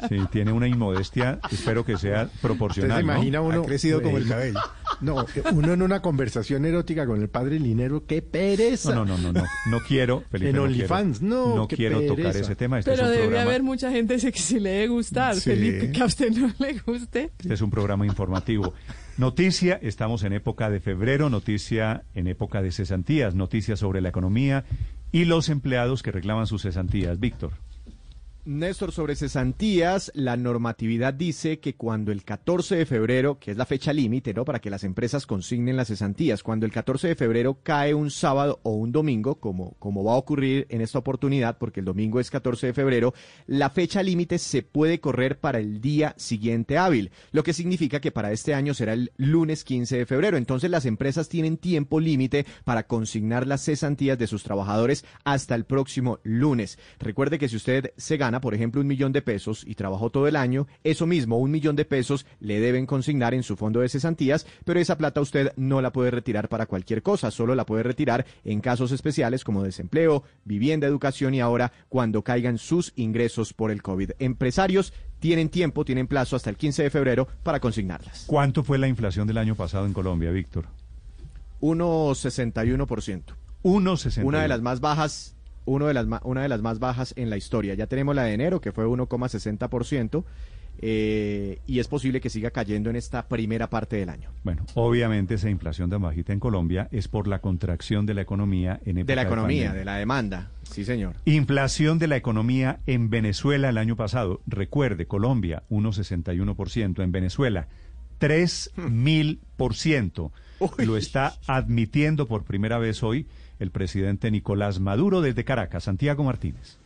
Sí, 0.08 0.16
tiene 0.32 0.50
una 0.52 0.66
inmodestia, 0.66 1.40
espero 1.50 1.84
que 1.84 1.98
sea 1.98 2.24
¿Usted 2.24 2.40
proporcional. 2.40 3.00
se 3.00 3.04
¿no? 3.06 3.12
imagina 3.12 3.40
uno? 3.42 3.60
Ha 3.62 3.66
crecido 3.66 4.00
como 4.02 4.16
el 4.18 4.26
cabello. 4.26 4.60
No, 5.02 5.26
uno 5.52 5.72
en 5.74 5.82
una 5.82 6.00
conversación 6.00 6.64
erótica 6.64 7.04
con 7.06 7.20
el 7.20 7.28
padre 7.28 7.60
Linero, 7.60 8.06
qué 8.06 8.22
pereza. 8.22 8.94
No, 8.94 9.04
no, 9.04 9.18
no, 9.18 9.30
no, 9.32 9.42
no, 9.42 9.46
no 9.70 9.80
quiero, 9.86 10.22
Felipe, 10.30 10.50
En 10.50 10.56
no 10.56 10.62
OnlyFans, 10.62 11.18
quiero, 11.18 11.34
no, 11.36 11.56
no 11.56 11.68
qué 11.68 11.76
quiero 11.76 12.00
tocar 12.02 12.34
ese 12.34 12.56
tema. 12.56 12.78
Este 12.78 12.92
Pero 12.92 13.02
es 13.02 13.08
un 13.08 13.12
debe 13.14 13.24
programa, 13.26 13.50
haber 13.50 13.62
mucha 13.62 13.90
gente 13.90 14.16
que 14.32 14.38
sí 14.38 14.58
le 14.58 14.70
debe 14.70 14.88
gustar, 14.88 15.34
Sí. 15.34 15.50
Felipe, 15.50 15.92
que 15.92 16.00
a 16.02 16.06
usted 16.06 16.30
no 16.32 16.50
le 16.58 16.78
guste. 16.78 17.30
este 17.38 17.52
es 17.54 17.60
un 17.60 17.70
programa 17.70 18.06
informativo. 18.06 18.72
Noticia, 19.18 19.78
estamos 19.80 20.24
en 20.24 20.34
época 20.34 20.68
de 20.68 20.78
febrero, 20.78 21.30
noticia 21.30 22.04
en 22.14 22.26
época 22.26 22.60
de 22.60 22.70
cesantías, 22.70 23.34
noticia 23.34 23.74
sobre 23.74 24.02
la 24.02 24.10
economía 24.10 24.64
y 25.10 25.24
los 25.24 25.48
empleados 25.48 26.02
que 26.02 26.12
reclaman 26.12 26.46
sus 26.46 26.62
cesantías. 26.62 27.18
Víctor. 27.18 27.52
Néstor, 28.46 28.92
sobre 28.92 29.16
cesantías, 29.16 30.12
la 30.14 30.36
normatividad 30.36 31.12
dice 31.12 31.58
que 31.58 31.74
cuando 31.74 32.12
el 32.12 32.22
14 32.22 32.76
de 32.76 32.86
febrero, 32.86 33.40
que 33.40 33.50
es 33.50 33.56
la 33.56 33.66
fecha 33.66 33.92
límite, 33.92 34.32
¿no? 34.32 34.44
Para 34.44 34.60
que 34.60 34.70
las 34.70 34.84
empresas 34.84 35.26
consignen 35.26 35.76
las 35.76 35.88
cesantías, 35.88 36.44
cuando 36.44 36.64
el 36.64 36.70
14 36.70 37.08
de 37.08 37.16
febrero 37.16 37.58
cae 37.64 37.92
un 37.92 38.08
sábado 38.08 38.60
o 38.62 38.70
un 38.70 38.92
domingo, 38.92 39.40
como, 39.40 39.72
como 39.80 40.04
va 40.04 40.12
a 40.12 40.16
ocurrir 40.18 40.68
en 40.70 40.80
esta 40.80 41.00
oportunidad, 41.00 41.58
porque 41.58 41.80
el 41.80 41.86
domingo 41.86 42.20
es 42.20 42.30
14 42.30 42.68
de 42.68 42.72
febrero, 42.72 43.14
la 43.48 43.68
fecha 43.68 44.00
límite 44.00 44.38
se 44.38 44.62
puede 44.62 45.00
correr 45.00 45.40
para 45.40 45.58
el 45.58 45.80
día 45.80 46.14
siguiente 46.16 46.78
hábil, 46.78 47.10
lo 47.32 47.42
que 47.42 47.52
significa 47.52 48.00
que 48.00 48.12
para 48.12 48.30
este 48.30 48.54
año 48.54 48.74
será 48.74 48.92
el 48.92 49.10
lunes 49.16 49.64
15 49.64 49.98
de 49.98 50.06
febrero. 50.06 50.36
Entonces 50.36 50.70
las 50.70 50.86
empresas 50.86 51.28
tienen 51.28 51.56
tiempo 51.56 51.98
límite 51.98 52.46
para 52.62 52.86
consignar 52.86 53.44
las 53.44 53.64
cesantías 53.64 54.18
de 54.18 54.28
sus 54.28 54.44
trabajadores 54.44 55.04
hasta 55.24 55.56
el 55.56 55.64
próximo 55.64 56.20
lunes. 56.22 56.78
Recuerde 57.00 57.40
que 57.40 57.48
si 57.48 57.56
usted 57.56 57.92
se 57.96 58.16
gana, 58.16 58.35
por 58.40 58.54
ejemplo, 58.54 58.80
un 58.80 58.86
millón 58.86 59.12
de 59.12 59.22
pesos 59.22 59.64
y 59.66 59.74
trabajó 59.74 60.10
todo 60.10 60.28
el 60.28 60.36
año, 60.36 60.66
eso 60.84 61.06
mismo, 61.06 61.38
un 61.38 61.50
millón 61.50 61.76
de 61.76 61.84
pesos, 61.84 62.26
le 62.40 62.60
deben 62.60 62.86
consignar 62.86 63.34
en 63.34 63.42
su 63.42 63.56
fondo 63.56 63.80
de 63.80 63.88
cesantías, 63.88 64.46
pero 64.64 64.80
esa 64.80 64.98
plata 64.98 65.20
usted 65.20 65.52
no 65.56 65.80
la 65.80 65.92
puede 65.92 66.10
retirar 66.10 66.48
para 66.48 66.66
cualquier 66.66 67.02
cosa, 67.02 67.30
solo 67.30 67.54
la 67.54 67.66
puede 67.66 67.82
retirar 67.82 68.26
en 68.44 68.60
casos 68.60 68.92
especiales 68.92 69.44
como 69.44 69.62
desempleo, 69.62 70.24
vivienda, 70.44 70.86
educación 70.86 71.34
y 71.34 71.40
ahora 71.40 71.72
cuando 71.88 72.22
caigan 72.22 72.58
sus 72.58 72.92
ingresos 72.96 73.52
por 73.52 73.70
el 73.70 73.82
COVID. 73.82 74.12
Empresarios 74.18 74.92
tienen 75.18 75.48
tiempo, 75.48 75.84
tienen 75.84 76.06
plazo 76.06 76.36
hasta 76.36 76.50
el 76.50 76.56
15 76.56 76.84
de 76.84 76.90
febrero 76.90 77.28
para 77.42 77.60
consignarlas. 77.60 78.24
¿Cuánto 78.26 78.62
fue 78.62 78.78
la 78.78 78.88
inflación 78.88 79.26
del 79.26 79.38
año 79.38 79.54
pasado 79.54 79.86
en 79.86 79.92
Colombia, 79.92 80.30
Víctor? 80.30 80.66
1,61%. 81.60 83.22
1,61. 83.62 84.24
Una 84.24 84.42
de 84.42 84.48
las 84.48 84.60
más 84.60 84.80
bajas, 84.80 85.35
uno 85.66 85.86
de 85.86 85.94
las 85.94 86.06
ma- 86.06 86.22
una 86.24 86.42
de 86.42 86.48
las 86.48 86.62
más 86.62 86.78
bajas 86.78 87.12
en 87.16 87.28
la 87.28 87.36
historia. 87.36 87.74
Ya 87.74 87.86
tenemos 87.86 88.14
la 88.16 88.22
de 88.24 88.32
enero, 88.32 88.60
que 88.60 88.72
fue 88.72 88.86
1,60%, 88.86 90.24
eh, 90.78 91.58
y 91.66 91.78
es 91.80 91.88
posible 91.88 92.20
que 92.20 92.28
siga 92.28 92.50
cayendo 92.50 92.90
en 92.90 92.96
esta 92.96 93.26
primera 93.28 93.70
parte 93.70 93.96
del 93.96 94.10
año. 94.10 94.28
Bueno, 94.44 94.62
obviamente 94.74 95.34
esa 95.34 95.48
inflación 95.48 95.88
tan 95.88 96.02
bajita 96.02 96.34
en 96.34 96.40
Colombia 96.40 96.86
es 96.92 97.08
por 97.08 97.28
la 97.28 97.38
contracción 97.40 98.04
de 98.04 98.12
la 98.14 98.20
economía 98.20 98.78
en 98.84 98.98
época 98.98 99.12
De 99.12 99.16
la 99.16 99.22
economía, 99.22 99.64
pandemia. 99.68 99.78
de 99.78 99.84
la 99.86 99.96
demanda. 99.96 100.50
Sí, 100.70 100.84
señor. 100.84 101.14
Inflación 101.24 101.98
de 101.98 102.08
la 102.08 102.16
economía 102.16 102.80
en 102.86 103.08
Venezuela 103.08 103.70
el 103.70 103.78
año 103.78 103.96
pasado. 103.96 104.42
Recuerde, 104.46 105.06
Colombia 105.06 105.62
1,61%, 105.70 107.02
en 107.02 107.10
Venezuela 107.12 107.68
3.000%. 108.20 110.30
Lo 110.86 110.96
está 110.96 111.34
admitiendo 111.46 112.26
por 112.26 112.44
primera 112.44 112.78
vez 112.78 113.02
hoy 113.02 113.26
el 113.58 113.70
presidente 113.70 114.30
Nicolás 114.30 114.80
Maduro 114.80 115.20
desde 115.20 115.44
Caracas. 115.44 115.84
Santiago 115.84 116.24
Martínez. 116.24 116.78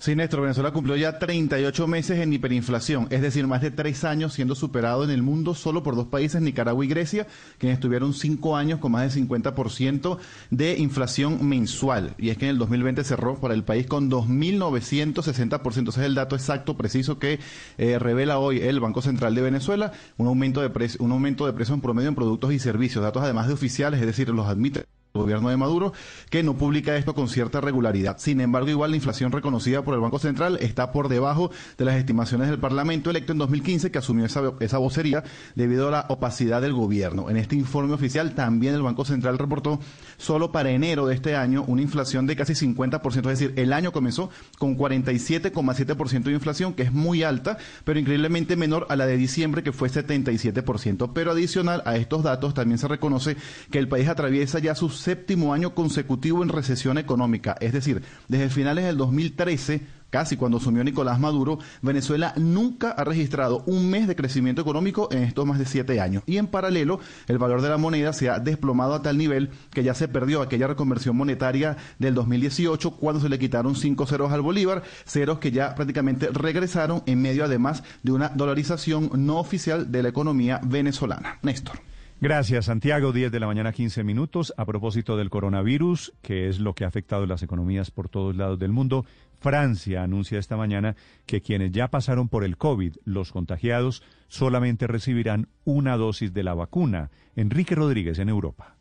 Sí, 0.00 0.14
Néstor, 0.14 0.42
Venezuela 0.42 0.70
cumplió 0.70 0.94
ya 0.94 1.18
38 1.18 1.88
meses 1.88 2.20
en 2.20 2.32
hiperinflación, 2.32 3.08
es 3.10 3.20
decir, 3.20 3.48
más 3.48 3.62
de 3.62 3.72
tres 3.72 4.04
años 4.04 4.32
siendo 4.32 4.54
superado 4.54 5.02
en 5.02 5.10
el 5.10 5.24
mundo 5.24 5.54
solo 5.54 5.82
por 5.82 5.96
dos 5.96 6.06
países, 6.06 6.40
Nicaragua 6.40 6.84
y 6.84 6.88
Grecia, 6.88 7.26
quienes 7.58 7.80
tuvieron 7.80 8.14
cinco 8.14 8.56
años 8.56 8.78
con 8.78 8.92
más 8.92 9.12
de 9.12 9.20
50% 9.20 10.18
de 10.50 10.78
inflación 10.78 11.48
mensual. 11.48 12.14
Y 12.16 12.28
es 12.30 12.38
que 12.38 12.44
en 12.44 12.52
el 12.52 12.58
2020 12.58 13.02
cerró 13.02 13.40
para 13.40 13.54
el 13.54 13.64
país 13.64 13.88
con 13.88 14.08
2.960%. 14.08 15.88
Ese 15.88 16.00
es 16.00 16.06
el 16.06 16.14
dato 16.14 16.36
exacto, 16.36 16.76
preciso 16.76 17.18
que 17.18 17.40
eh, 17.76 17.98
revela 17.98 18.38
hoy 18.38 18.60
el 18.60 18.78
Banco 18.78 19.02
Central 19.02 19.34
de 19.34 19.42
Venezuela, 19.42 19.90
un 20.16 20.28
aumento 20.28 20.60
de, 20.60 20.90
un 21.00 21.10
aumento 21.10 21.44
de 21.44 21.52
precios 21.54 21.74
en 21.74 21.80
promedio 21.80 22.08
en 22.08 22.14
productos 22.14 22.52
y 22.52 22.60
servicios, 22.60 23.02
datos 23.02 23.24
además 23.24 23.48
de 23.48 23.54
oficiales, 23.54 23.98
es 23.98 24.06
decir, 24.06 24.28
los 24.28 24.46
admite 24.46 24.84
gobierno 25.14 25.48
de 25.48 25.56
Maduro, 25.56 25.92
que 26.30 26.42
no 26.42 26.54
publica 26.54 26.96
esto 26.96 27.14
con 27.14 27.28
cierta 27.28 27.60
regularidad. 27.60 28.18
Sin 28.18 28.40
embargo, 28.40 28.68
igual 28.68 28.90
la 28.90 28.96
inflación 28.96 29.32
reconocida 29.32 29.82
por 29.82 29.94
el 29.94 30.00
Banco 30.00 30.18
Central 30.18 30.58
está 30.60 30.92
por 30.92 31.08
debajo 31.08 31.50
de 31.76 31.84
las 31.84 31.96
estimaciones 31.96 32.48
del 32.48 32.58
Parlamento 32.58 33.10
electo 33.10 33.32
en 33.32 33.38
2015, 33.38 33.90
que 33.90 33.98
asumió 33.98 34.24
esa, 34.26 34.42
esa 34.60 34.78
vocería 34.78 35.24
debido 35.54 35.88
a 35.88 35.90
la 35.90 36.06
opacidad 36.08 36.60
del 36.60 36.72
gobierno. 36.72 37.30
En 37.30 37.36
este 37.36 37.56
informe 37.56 37.94
oficial 37.94 38.34
también 38.34 38.74
el 38.74 38.82
Banco 38.82 39.04
Central 39.04 39.38
reportó 39.38 39.80
solo 40.16 40.52
para 40.52 40.70
enero 40.70 41.06
de 41.06 41.14
este 41.14 41.36
año 41.36 41.64
una 41.66 41.82
inflación 41.82 42.26
de 42.26 42.36
casi 42.36 42.52
50%, 42.52 43.16
es 43.16 43.38
decir, 43.38 43.54
el 43.56 43.72
año 43.72 43.92
comenzó 43.92 44.30
con 44.58 44.76
47,7% 44.76 46.22
de 46.24 46.32
inflación, 46.32 46.74
que 46.74 46.82
es 46.82 46.92
muy 46.92 47.22
alta, 47.22 47.58
pero 47.84 47.98
increíblemente 47.98 48.56
menor 48.56 48.86
a 48.88 48.96
la 48.96 49.06
de 49.06 49.16
diciembre, 49.16 49.62
que 49.62 49.72
fue 49.72 49.88
77%. 49.88 51.12
Pero 51.14 51.32
adicional 51.32 51.82
a 51.86 51.96
estos 51.96 52.22
datos, 52.22 52.54
también 52.54 52.78
se 52.78 52.88
reconoce 52.88 53.36
que 53.70 53.78
el 53.78 53.88
país 53.88 54.08
atraviesa 54.08 54.58
ya 54.58 54.74
su 54.74 54.90
séptimo 54.98 55.54
año 55.54 55.74
consecutivo 55.74 56.42
en 56.42 56.48
recesión 56.48 56.98
económica, 56.98 57.56
es 57.60 57.72
decir, 57.72 58.02
desde 58.28 58.50
finales 58.50 58.84
del 58.84 58.96
2013 58.96 59.98
casi 60.10 60.36
cuando 60.36 60.58
asumió 60.58 60.82
Nicolás 60.84 61.20
Maduro, 61.20 61.58
Venezuela 61.82 62.32
nunca 62.36 62.90
ha 62.90 63.04
registrado 63.04 63.62
un 63.66 63.90
mes 63.90 64.06
de 64.08 64.16
crecimiento 64.16 64.62
económico 64.62 65.08
en 65.12 65.22
estos 65.22 65.46
más 65.46 65.58
de 65.58 65.66
siete 65.66 66.00
años. 66.00 66.22
Y 66.26 66.38
en 66.38 66.46
paralelo, 66.46 67.00
el 67.26 67.38
valor 67.38 67.62
de 67.62 67.68
la 67.68 67.78
moneda 67.78 68.12
se 68.12 68.30
ha 68.30 68.38
desplomado 68.38 68.94
a 68.94 69.02
tal 69.02 69.18
nivel 69.18 69.50
que 69.70 69.84
ya 69.84 69.94
se 69.94 70.08
perdió 70.08 70.42
aquella 70.42 70.66
reconversión 70.66 71.16
monetaria 71.16 71.76
del 71.98 72.14
2018 72.14 72.92
cuando 72.92 73.20
se 73.20 73.28
le 73.28 73.38
quitaron 73.38 73.76
cinco 73.76 74.06
ceros 74.06 74.32
al 74.32 74.42
Bolívar, 74.42 74.82
ceros 75.06 75.38
que 75.38 75.50
ya 75.50 75.74
prácticamente 75.74 76.28
regresaron 76.32 77.02
en 77.06 77.20
medio 77.20 77.44
además 77.44 77.82
de 78.02 78.12
una 78.12 78.28
dolarización 78.30 79.10
no 79.14 79.38
oficial 79.38 79.92
de 79.92 80.02
la 80.02 80.08
economía 80.08 80.60
venezolana. 80.62 81.38
Néstor. 81.42 81.80
Gracias, 82.20 82.64
Santiago. 82.64 83.12
10 83.12 83.30
de 83.30 83.38
la 83.38 83.46
mañana, 83.46 83.72
15 83.72 84.02
minutos. 84.02 84.52
A 84.56 84.64
propósito 84.64 85.16
del 85.16 85.30
coronavirus, 85.30 86.14
que 86.20 86.48
es 86.48 86.58
lo 86.58 86.74
que 86.74 86.84
ha 86.84 86.88
afectado 86.88 87.26
las 87.26 87.44
economías 87.44 87.92
por 87.92 88.08
todos 88.08 88.34
lados 88.34 88.58
del 88.58 88.72
mundo, 88.72 89.06
Francia 89.38 90.02
anuncia 90.02 90.40
esta 90.40 90.56
mañana 90.56 90.96
que 91.26 91.42
quienes 91.42 91.70
ya 91.70 91.88
pasaron 91.88 92.28
por 92.28 92.42
el 92.42 92.56
COVID, 92.56 92.96
los 93.04 93.30
contagiados, 93.30 94.02
solamente 94.26 94.88
recibirán 94.88 95.46
una 95.64 95.96
dosis 95.96 96.34
de 96.34 96.42
la 96.42 96.54
vacuna. 96.54 97.12
Enrique 97.36 97.76
Rodríguez 97.76 98.18
en 98.18 98.30
Europa. 98.30 98.77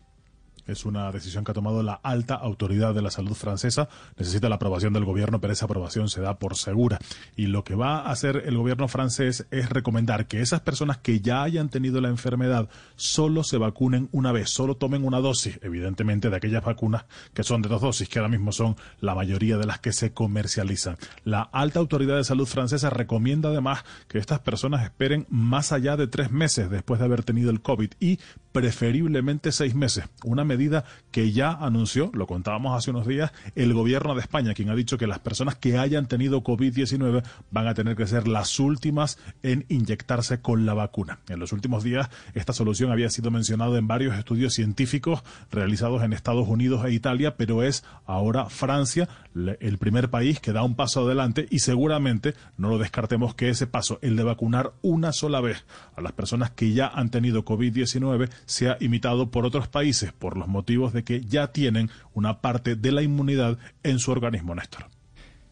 Es 0.68 0.86
una 0.86 1.12
decisión 1.12 1.44
que 1.44 1.52
ha 1.52 1.54
tomado 1.54 1.82
la 1.84 1.94
alta 1.94 2.36
autoridad 2.36 2.94
de 2.94 3.02
la 3.02 3.12
salud 3.12 3.34
francesa. 3.34 3.90
Necesita 4.18 4.50
la 4.50 4.56
aprobación 4.56 4.94
del 4.94 5.06
gobierno, 5.06 5.40
pero 5.40 5.54
esa 5.54 5.66
aprobación 5.66 6.10
se 6.10 6.22
da 6.22 6.38
por 6.38 6.56
segura. 6.56 7.00
Y 7.36 7.48
lo 7.48 7.64
que 7.64 7.76
va 7.76 8.00
a 8.00 8.12
hacer 8.12 8.44
el 8.46 8.58
gobierno 8.58 8.88
francés 8.88 9.48
es 9.52 9.70
recomendar 9.70 10.28
que 10.28 10.42
esas 10.42 10.62
personas 10.62 10.98
que 10.98 11.22
ya 11.22 11.44
hayan 11.44 11.70
tenido 11.70 12.02
la 12.02 12.10
enfermedad 12.10 12.70
solo 12.96 13.44
se 13.44 13.58
vacunen 13.58 14.10
una 14.12 14.32
vez, 14.32 14.50
solo 14.50 14.76
tomen 14.76 15.06
una 15.06 15.20
dosis, 15.20 15.60
evidentemente 15.62 16.30
de 16.30 16.36
aquellas 16.36 16.64
vacunas 16.64 17.06
que 17.34 17.44
son 17.44 17.62
de 17.62 17.70
dos 17.70 17.82
dosis, 17.82 18.10
que 18.10 18.20
ahora 18.20 18.30
mismo 18.30 18.52
son 18.52 18.76
la 19.00 19.16
mayoría 19.16 19.58
de 19.58 19.66
las 19.66 19.80
que 19.80 19.94
se 19.94 20.14
comercializan. 20.14 20.98
La 21.24 21.42
alta 21.42 21.80
autoridad 21.80 22.18
de 22.18 22.24
salud 22.24 22.48
francesa 22.48 22.90
recomienda 22.90 23.50
además 23.50 23.84
que 24.08 24.18
estas 24.18 24.40
personas 24.40 24.84
esperen 24.84 25.26
más 25.30 25.72
allá 25.72 25.98
de 25.98 26.08
tres 26.08 26.32
meses 26.32 26.70
después 26.70 27.00
de 27.00 27.06
haber 27.06 27.24
tenido 27.24 27.50
el 27.50 27.62
COVID 27.62 27.92
y 28.00 28.20
preferiblemente 28.58 29.52
seis 29.52 29.76
meses. 29.76 30.06
Una 30.24 30.44
medida 30.44 30.84
que 31.12 31.32
ya 31.32 31.52
anunció, 31.52 32.10
lo 32.16 32.26
contábamos 32.26 32.76
hace 32.76 32.90
unos 32.90 33.06
días, 33.06 33.32
el 33.54 33.72
gobierno 33.76 34.16
de 34.16 34.22
España, 34.22 34.56
quien 34.56 34.72
ha 34.72 34.76
dicho 34.76 34.98
que 34.98 35.06
las 35.06 35.20
personas 35.20 35.54
que 35.54 35.78
hayan 35.78 36.08
tenido 36.08 36.44
COVID-19 36.44 37.24
van 37.52 37.68
a 37.68 37.76
tener 37.76 37.96
que 37.96 38.08
ser 38.08 38.28
las 38.28 38.60
últimas 38.60 39.20
en 39.44 39.68
inyectarse 39.70 40.42
con 40.42 40.66
la 40.66 40.74
vacuna. 40.74 41.20
En 41.30 41.40
los 41.40 41.52
últimos 41.52 41.84
días, 41.84 42.10
esta 42.34 42.52
solución 42.52 42.92
había 42.92 43.12
sido 43.12 43.30
mencionada 43.30 43.78
en 43.78 43.88
varios 43.88 44.18
estudios 44.18 44.56
científicos 44.56 45.22
realizados 45.52 46.02
en 46.02 46.14
Estados 46.14 46.48
Unidos 46.48 46.84
e 46.84 46.94
Italia, 46.94 47.38
pero 47.38 47.62
es 47.62 47.84
ahora 48.08 48.50
Francia 48.50 49.08
el 49.36 49.78
primer 49.78 50.10
país 50.10 50.40
que 50.40 50.52
da 50.52 50.64
un 50.64 50.76
paso 50.76 51.06
adelante 51.06 51.46
y 51.52 51.60
seguramente 51.60 52.34
no 52.58 52.70
lo 52.70 52.80
descartemos 52.80 53.36
que 53.36 53.50
ese 53.50 53.68
paso, 53.68 54.00
el 54.02 54.16
de 54.16 54.24
vacunar 54.24 54.74
una 54.82 55.12
sola 55.12 55.42
vez 55.42 55.64
a 55.96 56.02
las 56.02 56.14
personas 56.14 56.50
que 56.50 56.74
ya 56.74 56.88
han 56.88 57.12
tenido 57.12 57.46
COVID-19, 57.46 58.32
sea 58.48 58.78
imitado 58.80 59.30
por 59.30 59.46
otros 59.46 59.68
países 59.68 60.14
por 60.14 60.38
los 60.38 60.48
motivos 60.48 60.94
de 60.94 61.04
que 61.04 61.22
ya 61.22 61.52
tienen 61.52 61.92
una 62.14 62.42
parte 62.42 62.76
de 62.76 62.92
la 62.92 63.04
inmunidad 63.04 63.60
en 63.84 64.00
su 64.00 64.12
organismo, 64.12 64.56
Néstor. 64.56 64.88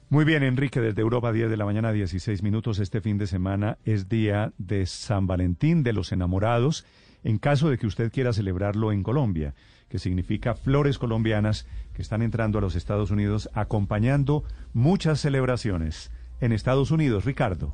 Muy 0.10 0.24
bien, 0.24 0.44
Enrique, 0.44 0.82
desde 0.82 1.02
Europa, 1.02 1.34
10 1.34 1.50
de 1.50 1.58
la 1.58 1.66
mañana, 1.66 1.92
16 1.92 2.42
minutos. 2.42 2.80
Este 2.80 3.02
fin 3.02 3.18
de 3.18 3.28
semana 3.28 3.78
es 3.86 4.08
día 4.08 4.54
de 4.58 4.86
San 4.86 5.28
Valentín 5.28 5.84
de 5.84 5.94
los 5.94 6.12
enamorados, 6.12 6.86
en 7.24 7.38
caso 7.38 7.70
de 7.70 7.78
que 7.78 7.88
usted 7.88 8.12
quiera 8.12 8.32
celebrarlo 8.32 8.92
en 8.92 9.04
Colombia, 9.04 9.56
que 9.90 10.00
significa 10.00 10.54
flores 10.56 11.00
colombianas 11.00 11.68
que 11.94 12.02
están 12.02 12.22
entrando 12.22 12.60
a 12.60 12.62
los 12.62 12.76
Estados 12.76 13.12
Unidos 13.12 13.50
acompañando 13.54 14.44
muchas 14.74 15.20
celebraciones. 15.20 16.12
En 16.40 16.52
Estados 16.52 16.92
Unidos, 16.92 17.26
Ricardo. 17.26 17.74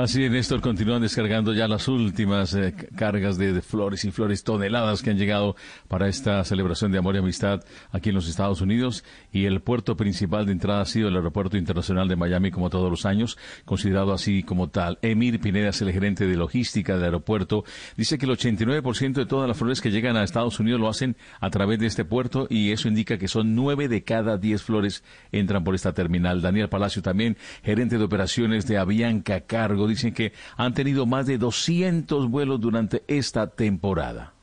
Así 0.00 0.24
es, 0.24 0.30
Néstor, 0.30 0.62
continúan 0.62 1.02
descargando 1.02 1.52
ya 1.52 1.68
las 1.68 1.86
últimas 1.86 2.54
eh, 2.54 2.74
cargas 2.96 3.36
de, 3.36 3.60
flores 3.60 4.02
y 4.06 4.10
flores, 4.10 4.42
toneladas 4.42 5.02
que 5.02 5.10
han 5.10 5.18
llegado 5.18 5.56
para 5.88 6.08
esta 6.08 6.42
celebración 6.42 6.90
de 6.90 6.96
amor 6.96 7.16
y 7.16 7.18
amistad 7.18 7.60
aquí 7.92 8.08
en 8.08 8.14
los 8.14 8.26
Estados 8.26 8.62
Unidos. 8.62 9.04
Y 9.30 9.44
el 9.44 9.60
puerto 9.60 9.98
principal 9.98 10.46
de 10.46 10.52
entrada 10.52 10.80
ha 10.80 10.86
sido 10.86 11.08
el 11.08 11.16
Aeropuerto 11.16 11.58
Internacional 11.58 12.08
de 12.08 12.16
Miami, 12.16 12.50
como 12.50 12.70
todos 12.70 12.88
los 12.88 13.04
años, 13.04 13.36
considerado 13.66 14.14
así 14.14 14.42
como 14.42 14.70
tal. 14.70 14.98
Emir 15.02 15.38
Pineda 15.38 15.68
es 15.68 15.82
el 15.82 15.92
gerente 15.92 16.26
de 16.26 16.34
logística 16.34 16.94
del 16.94 17.04
aeropuerto. 17.04 17.64
Dice 17.94 18.16
que 18.16 18.24
el 18.24 18.32
89% 18.32 19.12
de 19.12 19.26
todas 19.26 19.46
las 19.46 19.58
flores 19.58 19.82
que 19.82 19.90
llegan 19.90 20.16
a 20.16 20.24
Estados 20.24 20.58
Unidos 20.60 20.80
lo 20.80 20.88
hacen 20.88 21.14
a 21.40 21.50
través 21.50 21.78
de 21.78 21.84
este 21.84 22.06
puerto 22.06 22.46
y 22.48 22.72
eso 22.72 22.88
indica 22.88 23.18
que 23.18 23.28
son 23.28 23.54
nueve 23.54 23.86
de 23.86 24.02
cada 24.02 24.38
diez 24.38 24.62
flores 24.62 25.04
entran 25.30 25.62
por 25.62 25.74
esta 25.74 25.92
terminal. 25.92 26.40
Daniel 26.40 26.70
Palacio 26.70 27.02
también, 27.02 27.36
gerente 27.62 27.98
de 27.98 28.04
operaciones 28.04 28.66
de 28.66 28.78
Avianca 28.78 29.42
Cargo 29.42 29.89
dicen 29.90 30.14
que 30.14 30.32
han 30.56 30.74
tenido 30.74 31.06
más 31.06 31.26
de 31.26 31.38
200 31.38 32.28
vuelos 32.30 32.60
durante 32.60 33.02
esta 33.06 33.48
temporada. 33.48 34.34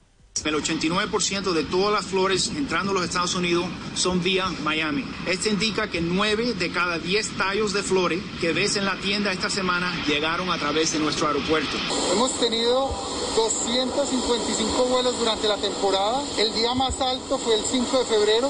El 0.46 0.56
89% 0.56 1.51
de 1.51 1.63
todas 1.63 1.92
las 1.92 2.06
flores 2.06 2.51
entrando 2.56 2.92
a 2.92 2.96
los 2.96 3.03
Estados 3.03 3.33
Unidos 3.35 3.65
son 3.96 4.22
vía 4.22 4.47
Miami. 4.63 5.03
Esto 5.26 5.49
indica 5.49 5.90
que 5.90 5.99
9 5.99 6.53
de 6.53 6.72
cada 6.72 6.99
10 6.99 7.38
tallos 7.38 7.74
de 7.74 7.81
flores 7.81 8.22
que 8.40 8.53
ves 8.53 8.76
en 8.78 8.85
la 8.85 8.96
tienda 8.97 9.31
esta 9.31 9.49
semana 9.49 9.92
llegaron 10.08 10.51
a 10.51 10.58
través 10.58 10.94
de 10.94 10.99
nuestro 10.99 11.28
aeropuerto. 11.28 11.76
Hemos 12.13 12.40
tenido 12.40 12.90
255 13.35 14.85
vuelos 14.85 15.17
durante 15.19 15.47
la 15.47 15.58
temporada. 15.58 16.24
El 16.38 16.53
día 16.53 16.74
más 16.76 16.99
alto 17.01 17.38
fue 17.40 17.56
el 17.56 17.65
5 17.65 17.99
de 17.99 18.06
febrero, 18.06 18.49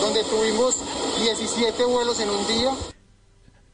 donde 0.00 0.22
tuvimos 0.24 0.76
17 1.20 1.84
vuelos 1.84 2.20
en 2.20 2.30
un 2.30 2.46
día. 2.46 2.70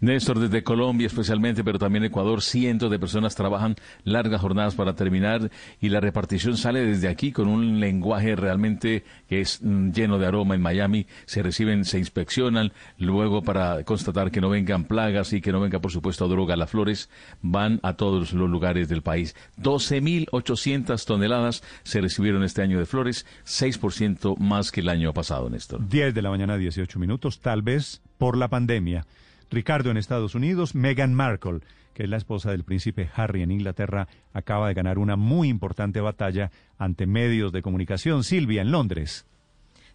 Néstor, 0.00 0.38
desde 0.38 0.62
Colombia 0.62 1.06
especialmente, 1.06 1.62
pero 1.62 1.78
también 1.78 2.04
Ecuador, 2.04 2.40
cientos 2.42 2.90
de 2.90 2.98
personas 2.98 3.34
trabajan 3.34 3.76
largas 4.04 4.40
jornadas 4.40 4.74
para 4.74 4.94
terminar 4.94 5.50
y 5.80 5.90
la 5.90 6.00
repartición 6.00 6.56
sale 6.56 6.80
desde 6.80 7.08
aquí 7.08 7.32
con 7.32 7.48
un 7.48 7.80
lenguaje 7.80 8.34
realmente 8.34 9.04
que 9.28 9.42
es 9.42 9.60
mm, 9.62 9.90
lleno 9.90 10.18
de 10.18 10.26
aroma 10.26 10.54
en 10.54 10.62
Miami. 10.62 11.06
Se 11.26 11.42
reciben, 11.42 11.84
se 11.84 11.98
inspeccionan, 11.98 12.72
luego 12.98 13.42
para 13.42 13.84
constatar 13.84 14.30
que 14.30 14.40
no 14.40 14.48
vengan 14.48 14.84
plagas 14.84 15.32
y 15.34 15.40
que 15.40 15.52
no 15.52 15.60
venga, 15.60 15.80
por 15.80 15.92
supuesto, 15.92 16.28
droga. 16.28 16.56
Las 16.56 16.70
flores 16.70 17.10
van 17.42 17.78
a 17.82 17.94
todos 17.94 18.32
los 18.32 18.50
lugares 18.50 18.88
del 18.88 19.02
país. 19.02 19.36
12.800 19.60 21.04
toneladas 21.04 21.62
se 21.82 22.00
recibieron 22.00 22.42
este 22.42 22.62
año 22.62 22.78
de 22.78 22.86
flores, 22.86 23.26
6% 23.44 24.38
más 24.38 24.72
que 24.72 24.80
el 24.80 24.88
año 24.88 25.12
pasado, 25.12 25.50
Néstor. 25.50 25.86
10 25.86 26.14
de 26.14 26.22
la 26.22 26.30
mañana, 26.30 26.56
18 26.56 26.98
minutos, 26.98 27.40
tal 27.40 27.60
vez 27.62 28.00
por 28.16 28.36
la 28.36 28.48
pandemia. 28.48 29.06
Ricardo 29.50 29.90
en 29.90 29.96
Estados 29.96 30.34
Unidos, 30.34 30.74
Meghan 30.74 31.12
Markle, 31.12 31.60
que 31.92 32.04
es 32.04 32.08
la 32.08 32.16
esposa 32.16 32.52
del 32.52 32.64
príncipe 32.64 33.10
Harry 33.14 33.42
en 33.42 33.50
Inglaterra, 33.50 34.06
acaba 34.32 34.68
de 34.68 34.74
ganar 34.74 34.98
una 34.98 35.16
muy 35.16 35.48
importante 35.48 36.00
batalla 36.00 36.50
ante 36.78 37.06
medios 37.06 37.52
de 37.52 37.62
comunicación. 37.62 38.22
Silvia, 38.22 38.62
en 38.62 38.70
Londres. 38.70 39.26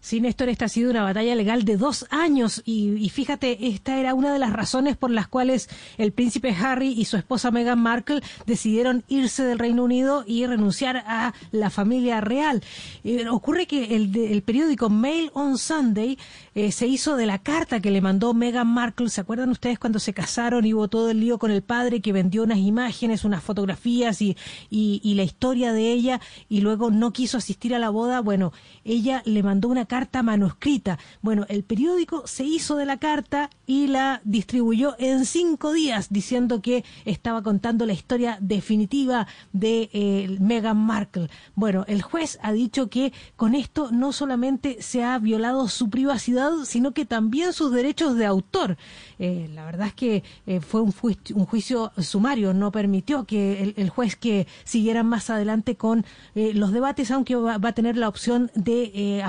Sí, 0.06 0.20
Néstor, 0.20 0.50
esta 0.50 0.66
ha 0.66 0.68
sido 0.68 0.92
una 0.92 1.02
batalla 1.02 1.34
legal 1.34 1.64
de 1.64 1.76
dos 1.76 2.06
años 2.10 2.62
y, 2.64 3.08
fíjate, 3.08 3.66
esta 3.66 3.98
era 3.98 4.14
una 4.14 4.32
de 4.32 4.38
las 4.38 4.52
razones 4.52 4.96
por 4.96 5.10
las 5.10 5.26
cuales 5.26 5.68
el 5.98 6.12
príncipe 6.12 6.54
Harry 6.54 6.92
y 6.92 7.06
su 7.06 7.16
esposa 7.16 7.50
Meghan 7.50 7.80
Markle 7.80 8.22
decidieron 8.46 9.02
irse 9.08 9.42
del 9.42 9.58
Reino 9.58 9.82
Unido 9.82 10.22
y 10.24 10.46
renunciar 10.46 10.98
a 11.08 11.34
la 11.50 11.70
familia 11.70 12.20
real. 12.20 12.62
Eh, 13.02 13.28
ocurre 13.28 13.66
que 13.66 13.96
el, 13.96 14.42
periódico 14.42 14.90
Mail 14.90 15.32
on 15.34 15.58
Sunday 15.58 16.16
eh, 16.54 16.70
se 16.70 16.86
hizo 16.86 17.16
de 17.16 17.26
la 17.26 17.40
carta 17.40 17.80
que 17.80 17.90
le 17.90 18.00
mandó 18.00 18.32
Meghan 18.32 18.68
Markle. 18.68 19.10
¿Se 19.10 19.22
acuerdan 19.22 19.50
ustedes 19.50 19.80
cuando 19.80 19.98
se 19.98 20.14
casaron 20.14 20.64
y 20.66 20.72
hubo 20.72 20.86
todo 20.86 21.10
el 21.10 21.18
lío 21.18 21.38
con 21.38 21.50
el 21.50 21.62
padre 21.62 22.00
que 22.00 22.12
vendió 22.12 22.44
unas 22.44 22.58
imágenes, 22.58 23.24
unas 23.24 23.42
fotografías 23.42 24.22
y, 24.22 24.36
y 24.70 25.14
la 25.14 25.24
historia 25.24 25.72
de 25.72 25.90
ella 25.90 26.20
y 26.48 26.60
luego 26.60 26.92
no 26.92 27.12
quiso 27.12 27.38
asistir 27.38 27.74
a 27.74 27.80
la 27.80 27.90
boda? 27.90 28.20
Bueno, 28.20 28.52
ella 28.84 29.22
le 29.24 29.42
mandó 29.42 29.66
una 29.66 29.84
carta 29.84 29.95
manuscrita. 30.22 30.98
Bueno, 31.22 31.46
el 31.48 31.62
periódico 31.62 32.26
se 32.26 32.44
hizo 32.44 32.76
de 32.76 32.86
la 32.86 32.98
carta 32.98 33.50
y 33.66 33.86
la 33.86 34.20
distribuyó 34.24 34.94
en 34.98 35.24
cinco 35.24 35.72
días 35.72 36.08
diciendo 36.10 36.60
que 36.60 36.84
estaba 37.04 37.42
contando 37.42 37.86
la 37.86 37.92
historia 37.92 38.38
definitiva 38.40 39.26
de 39.52 39.88
eh, 39.92 40.36
Meghan 40.40 40.76
Markle. 40.76 41.28
Bueno, 41.54 41.84
el 41.88 42.02
juez 42.02 42.38
ha 42.42 42.52
dicho 42.52 42.88
que 42.88 43.12
con 43.36 43.54
esto 43.54 43.90
no 43.90 44.12
solamente 44.12 44.82
se 44.82 45.02
ha 45.02 45.18
violado 45.18 45.68
su 45.68 45.88
privacidad, 45.88 46.52
sino 46.64 46.92
que 46.92 47.06
también 47.06 47.52
sus 47.52 47.72
derechos 47.72 48.16
de 48.16 48.26
autor. 48.26 48.76
Eh, 49.18 49.48
la 49.54 49.64
verdad 49.64 49.88
es 49.88 49.94
que 49.94 50.24
eh, 50.46 50.60
fue 50.60 50.82
un, 50.82 50.92
juicio, 50.92 51.92
sumario, 51.98 52.52
no 52.52 52.70
permitió 52.70 53.24
que 53.24 53.74
el, 53.76 53.90
juez 53.90 54.16
que 54.16 54.46
siguiera 54.64 55.02
más 55.02 55.30
adelante 55.30 55.76
con 55.76 56.04
los 56.34 56.72
debates, 56.72 57.10
aunque 57.10 57.34
va, 57.34 57.58
va, 57.58 57.70
a 57.70 57.72
tener 57.72 57.96
la 57.96 58.08
opción 58.08 58.50
de 58.54 58.90
eh, 58.94 59.22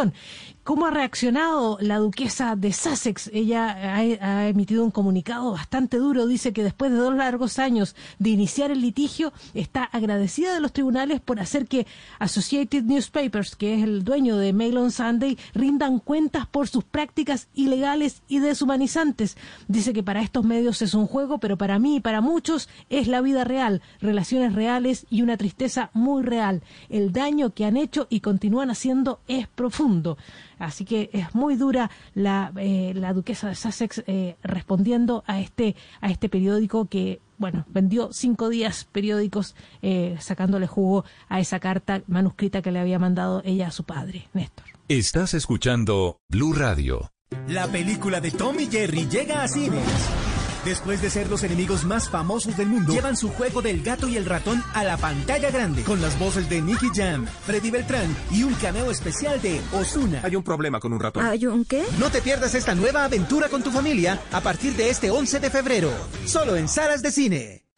apelación. 0.00 0.14
¿Cómo 0.62 0.84
ha 0.84 0.90
reaccionado 0.90 1.78
la 1.80 1.96
duquesa 1.96 2.54
de 2.54 2.74
Sussex? 2.74 3.30
Ella 3.32 3.96
ha, 3.96 4.46
emitido 4.46 4.84
un 4.84 4.90
comunicado 4.90 5.52
bastante 5.52 5.96
duro. 5.96 6.26
Dice 6.26 6.52
que 6.52 6.62
después 6.62 6.92
de 6.92 6.98
dos 6.98 7.14
largos 7.14 7.58
años 7.58 7.96
de 8.18 8.28
iniciar 8.28 8.70
el 8.70 8.82
litigio, 8.82 9.32
está 9.54 9.84
agradecida 9.84 10.52
de 10.52 10.60
los 10.60 10.74
tribunales 10.74 11.22
por 11.22 11.40
hacer 11.40 11.66
que 11.66 11.86
Associated 12.18 12.82
Newspapers, 12.82 13.56
que 13.56 13.74
es 13.74 13.82
el 13.82 14.04
dueño 14.04 14.36
de 14.36 14.52
Mail 14.52 14.76
on 14.76 14.90
Sunday, 14.92 15.38
rindan 15.54 15.98
cuentas 15.98 16.46
por 16.46 16.68
sus 16.68 16.84
prácticas 16.84 17.48
ilegales 17.54 18.20
y 18.28 18.38
deshumanizantes. 18.38 19.38
Dice 19.66 19.94
que 19.94 20.02
para 20.02 20.20
estos 20.20 20.44
medios 20.44 20.82
es 20.82 20.92
un 20.92 21.06
juego, 21.06 21.38
pero 21.38 21.56
para 21.56 21.78
mí 21.78 21.96
y 21.96 22.00
para 22.00 22.20
muchos 22.20 22.68
es 22.90 23.08
la 23.08 23.22
vida 23.22 23.44
real, 23.44 23.80
relaciones 24.02 24.54
reales 24.54 25.06
y 25.08 25.22
una 25.22 25.38
tristeza 25.38 25.90
muy 25.94 26.22
real. 26.22 26.62
El 26.90 27.12
daño 27.12 27.54
que 27.54 27.64
han 27.64 27.78
hecho 27.78 28.08
y 28.10 28.20
continúan 28.20 28.70
haciendo 28.70 29.20
es 29.26 29.48
profundo. 29.48 30.18
Así 30.60 30.84
que 30.84 31.10
es 31.12 31.34
muy 31.34 31.56
dura 31.56 31.90
la, 32.14 32.52
eh, 32.56 32.92
la 32.94 33.12
duquesa 33.12 33.48
de 33.48 33.56
Sussex 33.56 34.04
eh, 34.06 34.36
respondiendo 34.42 35.24
a 35.26 35.40
este, 35.40 35.74
a 36.00 36.10
este 36.10 36.28
periódico 36.28 36.86
que 36.86 37.20
bueno, 37.38 37.64
vendió 37.68 38.12
cinco 38.12 38.50
días 38.50 38.86
periódicos 38.92 39.56
eh, 39.80 40.16
sacándole 40.20 40.66
jugo 40.66 41.06
a 41.28 41.40
esa 41.40 41.58
carta 41.58 42.02
manuscrita 42.06 42.60
que 42.60 42.70
le 42.70 42.78
había 42.78 42.98
mandado 42.98 43.40
ella 43.46 43.68
a 43.68 43.70
su 43.70 43.84
padre, 43.84 44.28
Néstor. 44.34 44.66
Estás 44.88 45.32
escuchando 45.32 46.18
Blue 46.28 46.52
Radio. 46.52 47.10
La 47.48 47.66
película 47.66 48.20
de 48.20 48.30
Tom 48.30 48.60
y 48.60 48.66
Jerry 48.66 49.08
llega 49.08 49.42
a 49.42 49.48
cines. 49.48 50.29
Después 50.64 51.00
de 51.00 51.08
ser 51.08 51.30
los 51.30 51.42
enemigos 51.42 51.84
más 51.84 52.10
famosos 52.10 52.56
del 52.56 52.68
mundo, 52.68 52.92
llevan 52.92 53.16
su 53.16 53.30
juego 53.30 53.62
del 53.62 53.82
gato 53.82 54.08
y 54.08 54.16
el 54.16 54.26
ratón 54.26 54.62
a 54.74 54.84
la 54.84 54.96
pantalla 54.98 55.50
grande, 55.50 55.82
con 55.84 56.02
las 56.02 56.18
voces 56.18 56.48
de 56.50 56.60
Nicky 56.60 56.88
Jam, 56.94 57.26
Freddy 57.46 57.70
Beltrán 57.70 58.14
y 58.30 58.42
un 58.42 58.54
cameo 58.54 58.90
especial 58.90 59.40
de 59.40 59.60
Osuna. 59.72 60.20
Hay 60.22 60.36
un 60.36 60.42
problema 60.42 60.78
con 60.78 60.92
un 60.92 61.00
ratón. 61.00 61.24
¿Hay 61.24 61.46
un 61.46 61.64
qué? 61.64 61.82
No 61.98 62.10
te 62.10 62.20
pierdas 62.20 62.54
esta 62.54 62.74
nueva 62.74 63.04
aventura 63.04 63.48
con 63.48 63.62
tu 63.62 63.70
familia 63.70 64.20
a 64.32 64.40
partir 64.40 64.74
de 64.74 64.90
este 64.90 65.10
11 65.10 65.40
de 65.40 65.50
febrero, 65.50 65.90
solo 66.26 66.56
en 66.56 66.68
salas 66.68 67.02
de 67.02 67.10
cine. 67.10 67.69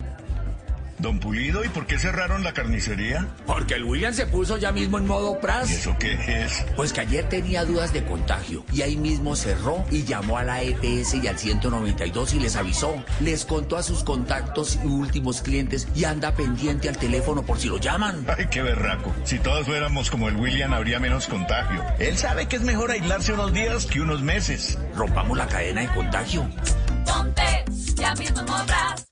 Don 1.02 1.18
Pulido, 1.18 1.64
¿y 1.64 1.68
por 1.68 1.84
qué 1.84 1.98
cerraron 1.98 2.44
la 2.44 2.52
carnicería? 2.52 3.26
Porque 3.44 3.74
el 3.74 3.82
William 3.82 4.14
se 4.14 4.24
puso 4.24 4.56
ya 4.56 4.70
mismo 4.70 4.98
en 4.98 5.06
modo 5.08 5.40
pras. 5.40 5.68
¿Y 5.68 5.74
eso 5.74 5.96
qué 5.98 6.44
es? 6.44 6.64
Pues 6.76 6.92
que 6.92 7.00
ayer 7.00 7.28
tenía 7.28 7.64
dudas 7.64 7.92
de 7.92 8.04
contagio 8.04 8.64
y 8.72 8.82
ahí 8.82 8.96
mismo 8.96 9.34
cerró 9.34 9.84
y 9.90 10.04
llamó 10.04 10.38
a 10.38 10.44
la 10.44 10.62
EPS 10.62 11.14
y 11.14 11.26
al 11.26 11.36
192 11.36 12.34
y 12.34 12.38
les 12.38 12.54
avisó. 12.54 13.04
Les 13.20 13.44
contó 13.44 13.76
a 13.76 13.82
sus 13.82 14.04
contactos 14.04 14.78
y 14.84 14.86
últimos 14.86 15.42
clientes 15.42 15.88
y 15.92 16.04
anda 16.04 16.36
pendiente 16.36 16.88
al 16.88 16.96
teléfono 16.96 17.42
por 17.42 17.58
si 17.58 17.68
lo 17.68 17.78
llaman. 17.78 18.24
Ay, 18.38 18.46
qué 18.48 18.62
berraco. 18.62 19.12
Si 19.24 19.40
todos 19.40 19.66
fuéramos 19.66 20.08
como 20.08 20.28
el 20.28 20.36
William, 20.36 20.72
habría 20.72 21.00
menos 21.00 21.26
contagio. 21.26 21.82
Él 21.98 22.16
sabe 22.16 22.46
que 22.46 22.54
es 22.54 22.62
mejor 22.62 22.92
aislarse 22.92 23.32
unos 23.32 23.52
días 23.52 23.86
que 23.86 24.00
unos 24.00 24.22
meses. 24.22 24.78
Rompamos 24.94 25.36
la 25.36 25.48
cadena 25.48 25.80
de 25.80 25.88
contagio. 25.88 26.48
Ponte 27.04 27.64
ya 27.96 28.14
mismo 28.14 28.38
en 28.38 28.46
modo 28.46 28.66
pras. 28.66 29.11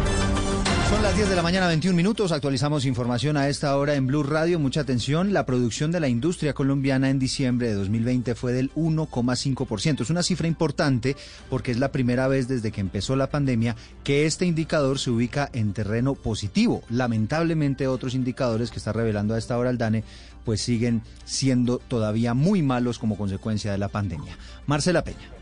Son 0.91 1.01
las 1.01 1.15
10 1.15 1.29
de 1.29 1.35
la 1.37 1.41
mañana, 1.41 1.67
21 1.69 1.95
minutos. 1.95 2.33
Actualizamos 2.33 2.83
información 2.83 3.37
a 3.37 3.47
esta 3.47 3.77
hora 3.77 3.95
en 3.95 4.07
Blue 4.07 4.23
Radio. 4.23 4.59
Mucha 4.59 4.81
atención. 4.81 5.31
La 5.31 5.45
producción 5.45 5.89
de 5.89 6.01
la 6.01 6.09
industria 6.09 6.51
colombiana 6.51 7.09
en 7.09 7.17
diciembre 7.17 7.69
de 7.69 7.75
2020 7.75 8.35
fue 8.35 8.51
del 8.51 8.73
1,5%. 8.73 10.01
Es 10.01 10.09
una 10.09 10.21
cifra 10.21 10.49
importante 10.49 11.15
porque 11.49 11.71
es 11.71 11.79
la 11.79 11.93
primera 11.93 12.27
vez 12.27 12.49
desde 12.49 12.73
que 12.73 12.81
empezó 12.81 13.15
la 13.15 13.29
pandemia 13.29 13.77
que 14.03 14.25
este 14.25 14.45
indicador 14.45 14.99
se 14.99 15.11
ubica 15.11 15.49
en 15.53 15.71
terreno 15.71 16.13
positivo. 16.13 16.83
Lamentablemente, 16.89 17.87
otros 17.87 18.13
indicadores 18.13 18.69
que 18.69 18.79
está 18.79 18.91
revelando 18.91 19.33
a 19.33 19.37
esta 19.37 19.57
hora 19.57 19.69
el 19.69 19.77
DANE 19.77 20.03
pues 20.43 20.59
siguen 20.59 21.03
siendo 21.23 21.77
todavía 21.77 22.33
muy 22.33 22.63
malos 22.63 22.99
como 22.99 23.15
consecuencia 23.15 23.71
de 23.71 23.77
la 23.77 23.87
pandemia. 23.87 24.37
Marcela 24.67 25.05
Peña. 25.05 25.40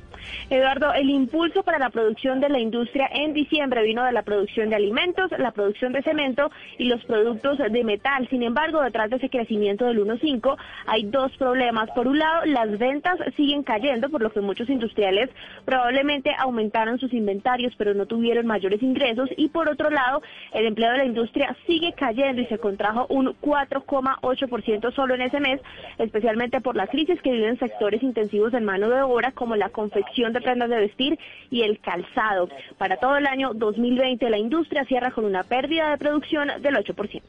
Eduardo, 0.49 0.93
el 0.93 1.09
impulso 1.09 1.63
para 1.63 1.79
la 1.79 1.89
producción 1.89 2.39
de 2.39 2.49
la 2.49 2.59
industria 2.59 3.09
en 3.13 3.33
diciembre 3.33 3.83
vino 3.83 4.03
de 4.03 4.11
la 4.11 4.23
producción 4.23 4.69
de 4.69 4.75
alimentos, 4.75 5.31
la 5.37 5.51
producción 5.51 5.93
de 5.93 6.01
cemento 6.01 6.49
y 6.77 6.85
los 6.85 7.03
productos 7.05 7.57
de 7.57 7.83
metal. 7.83 8.27
Sin 8.29 8.43
embargo, 8.43 8.81
detrás 8.81 9.09
de 9.09 9.17
ese 9.17 9.29
crecimiento 9.29 9.85
del 9.85 9.99
1.5 9.99 10.57
hay 10.87 11.03
dos 11.03 11.35
problemas. 11.37 11.89
Por 11.91 12.07
un 12.07 12.19
lado, 12.19 12.45
las 12.45 12.77
ventas 12.77 13.17
siguen 13.35 13.63
cayendo, 13.63 14.09
por 14.09 14.21
lo 14.21 14.31
que 14.31 14.41
muchos 14.41 14.69
industriales 14.69 15.29
probablemente 15.65 16.31
aumentaron 16.37 16.99
sus 16.99 17.13
inventarios, 17.13 17.73
pero 17.77 17.93
no 17.93 18.05
tuvieron 18.05 18.45
mayores 18.45 18.81
ingresos. 18.81 19.29
Y 19.37 19.49
por 19.49 19.69
otro 19.69 19.89
lado, 19.89 20.21
el 20.53 20.65
empleo 20.65 20.91
de 20.91 20.97
la 20.99 21.05
industria 21.05 21.55
sigue 21.67 21.93
cayendo 21.93 22.41
y 22.41 22.45
se 22.45 22.57
contrajo 22.57 23.05
un 23.09 23.35
4,8% 23.41 24.93
solo 24.93 25.15
en 25.15 25.21
ese 25.21 25.39
mes, 25.39 25.61
especialmente 25.97 26.61
por 26.61 26.75
la 26.75 26.87
crisis 26.87 27.21
que 27.21 27.31
viven 27.31 27.59
sectores 27.59 28.01
intensivos 28.03 28.53
en 28.53 28.65
mano 28.65 28.89
de 28.89 29.01
obra 29.01 29.31
como 29.31 29.55
la 29.55 29.69
confección 29.69 30.28
de 30.33 30.41
prendas 30.41 30.69
de 30.69 30.77
vestir 30.77 31.19
y 31.49 31.63
el 31.63 31.79
calzado. 31.79 32.49
Para 32.77 32.97
todo 32.97 33.17
el 33.17 33.27
año 33.27 33.53
2020 33.53 34.29
la 34.29 34.37
industria 34.37 34.85
cierra 34.85 35.11
con 35.11 35.25
una 35.25 35.43
pérdida 35.43 35.91
de 35.91 35.97
producción 35.97 36.49
del 36.61 36.75
8%. 36.75 37.21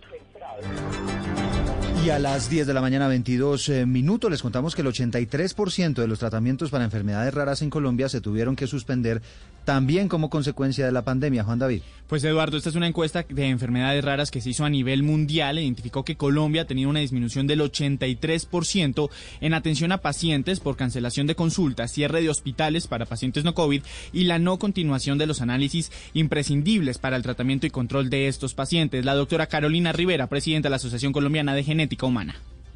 Y 2.03 2.09
a 2.09 2.19
las 2.19 2.49
10 2.49 2.67
de 2.67 2.73
la 2.73 2.81
mañana 2.81 3.09
22 3.09 3.69
eh, 3.69 3.85
minutos 3.85 4.31
les 4.31 4.41
contamos 4.41 4.75
que 4.75 4.81
el 4.81 4.89
83% 4.89 5.95
de 5.95 6.09
los 6.09 6.19
tratamientos 6.19 6.71
para 6.71 6.85
enfermedades 6.85 7.35
raras 7.35 7.61
en 7.61 7.69
Colombia 7.69 8.09
se 8.09 8.23
tuvieron 8.23 8.57
que 8.57 8.67
suspender 8.67 9.21
también 9.67 10.09
como 10.09 10.31
consecuencia 10.31 10.87
de 10.87 10.93
la 10.93 11.05
pandemia. 11.05 11.45
Juan 11.45 11.59
David. 11.59 11.83
Pues 12.09 12.25
Eduardo, 12.25 12.57
esta 12.57 12.71
es 12.71 12.75
una 12.75 12.89
encuesta 12.89 13.25
de 13.29 13.47
enfermedades 13.47 14.03
raras 14.03 14.31
que 14.31 14.41
se 14.41 14.51
hizo 14.51 14.65
a 14.65 14.71
nivel 14.71 15.03
mundial. 15.03 15.59
Identificó 15.59 16.03
que 16.03 16.17
Colombia 16.17 16.63
ha 16.63 16.67
tenido 16.67 16.89
una 16.89 17.01
disminución 17.01 17.47
del 17.47 17.61
83% 17.61 19.11
en 19.41 19.55
atención 19.55 19.93
a 19.93 19.99
pacientes 19.99 20.59
por 20.59 20.77
cancelación 20.77 21.27
de 21.27 21.37
consultas, 21.37 21.93
cierre 21.93 22.23
de 22.23 22.31
hospitales 22.31 22.87
para 22.87 23.07
pacientes 23.07 23.45
no 23.45 23.55
COVID 23.55 23.83
y 24.13 24.25
la 24.25 24.39
no 24.39 24.59
continuación 24.59 25.19
de 25.19 25.27
los 25.27 25.43
análisis 25.43 25.93
imprescindibles 26.15 26.99
para 26.99 27.17
el 27.17 27.23
tratamiento 27.23 27.67
y 27.67 27.71
control 27.71 28.11
de 28.11 28.27
estos 28.27 28.55
pacientes. 28.55 29.05
La 29.05 29.15
doctora 29.15 29.47
Carolina 29.47 29.93
Rivera, 29.93 30.29
presidenta 30.29 30.67
de 30.67 30.71
la 30.71 30.77
Asociación 30.77 31.13
Colombiana 31.13 31.55
de 31.55 31.63
Genética 31.63 31.90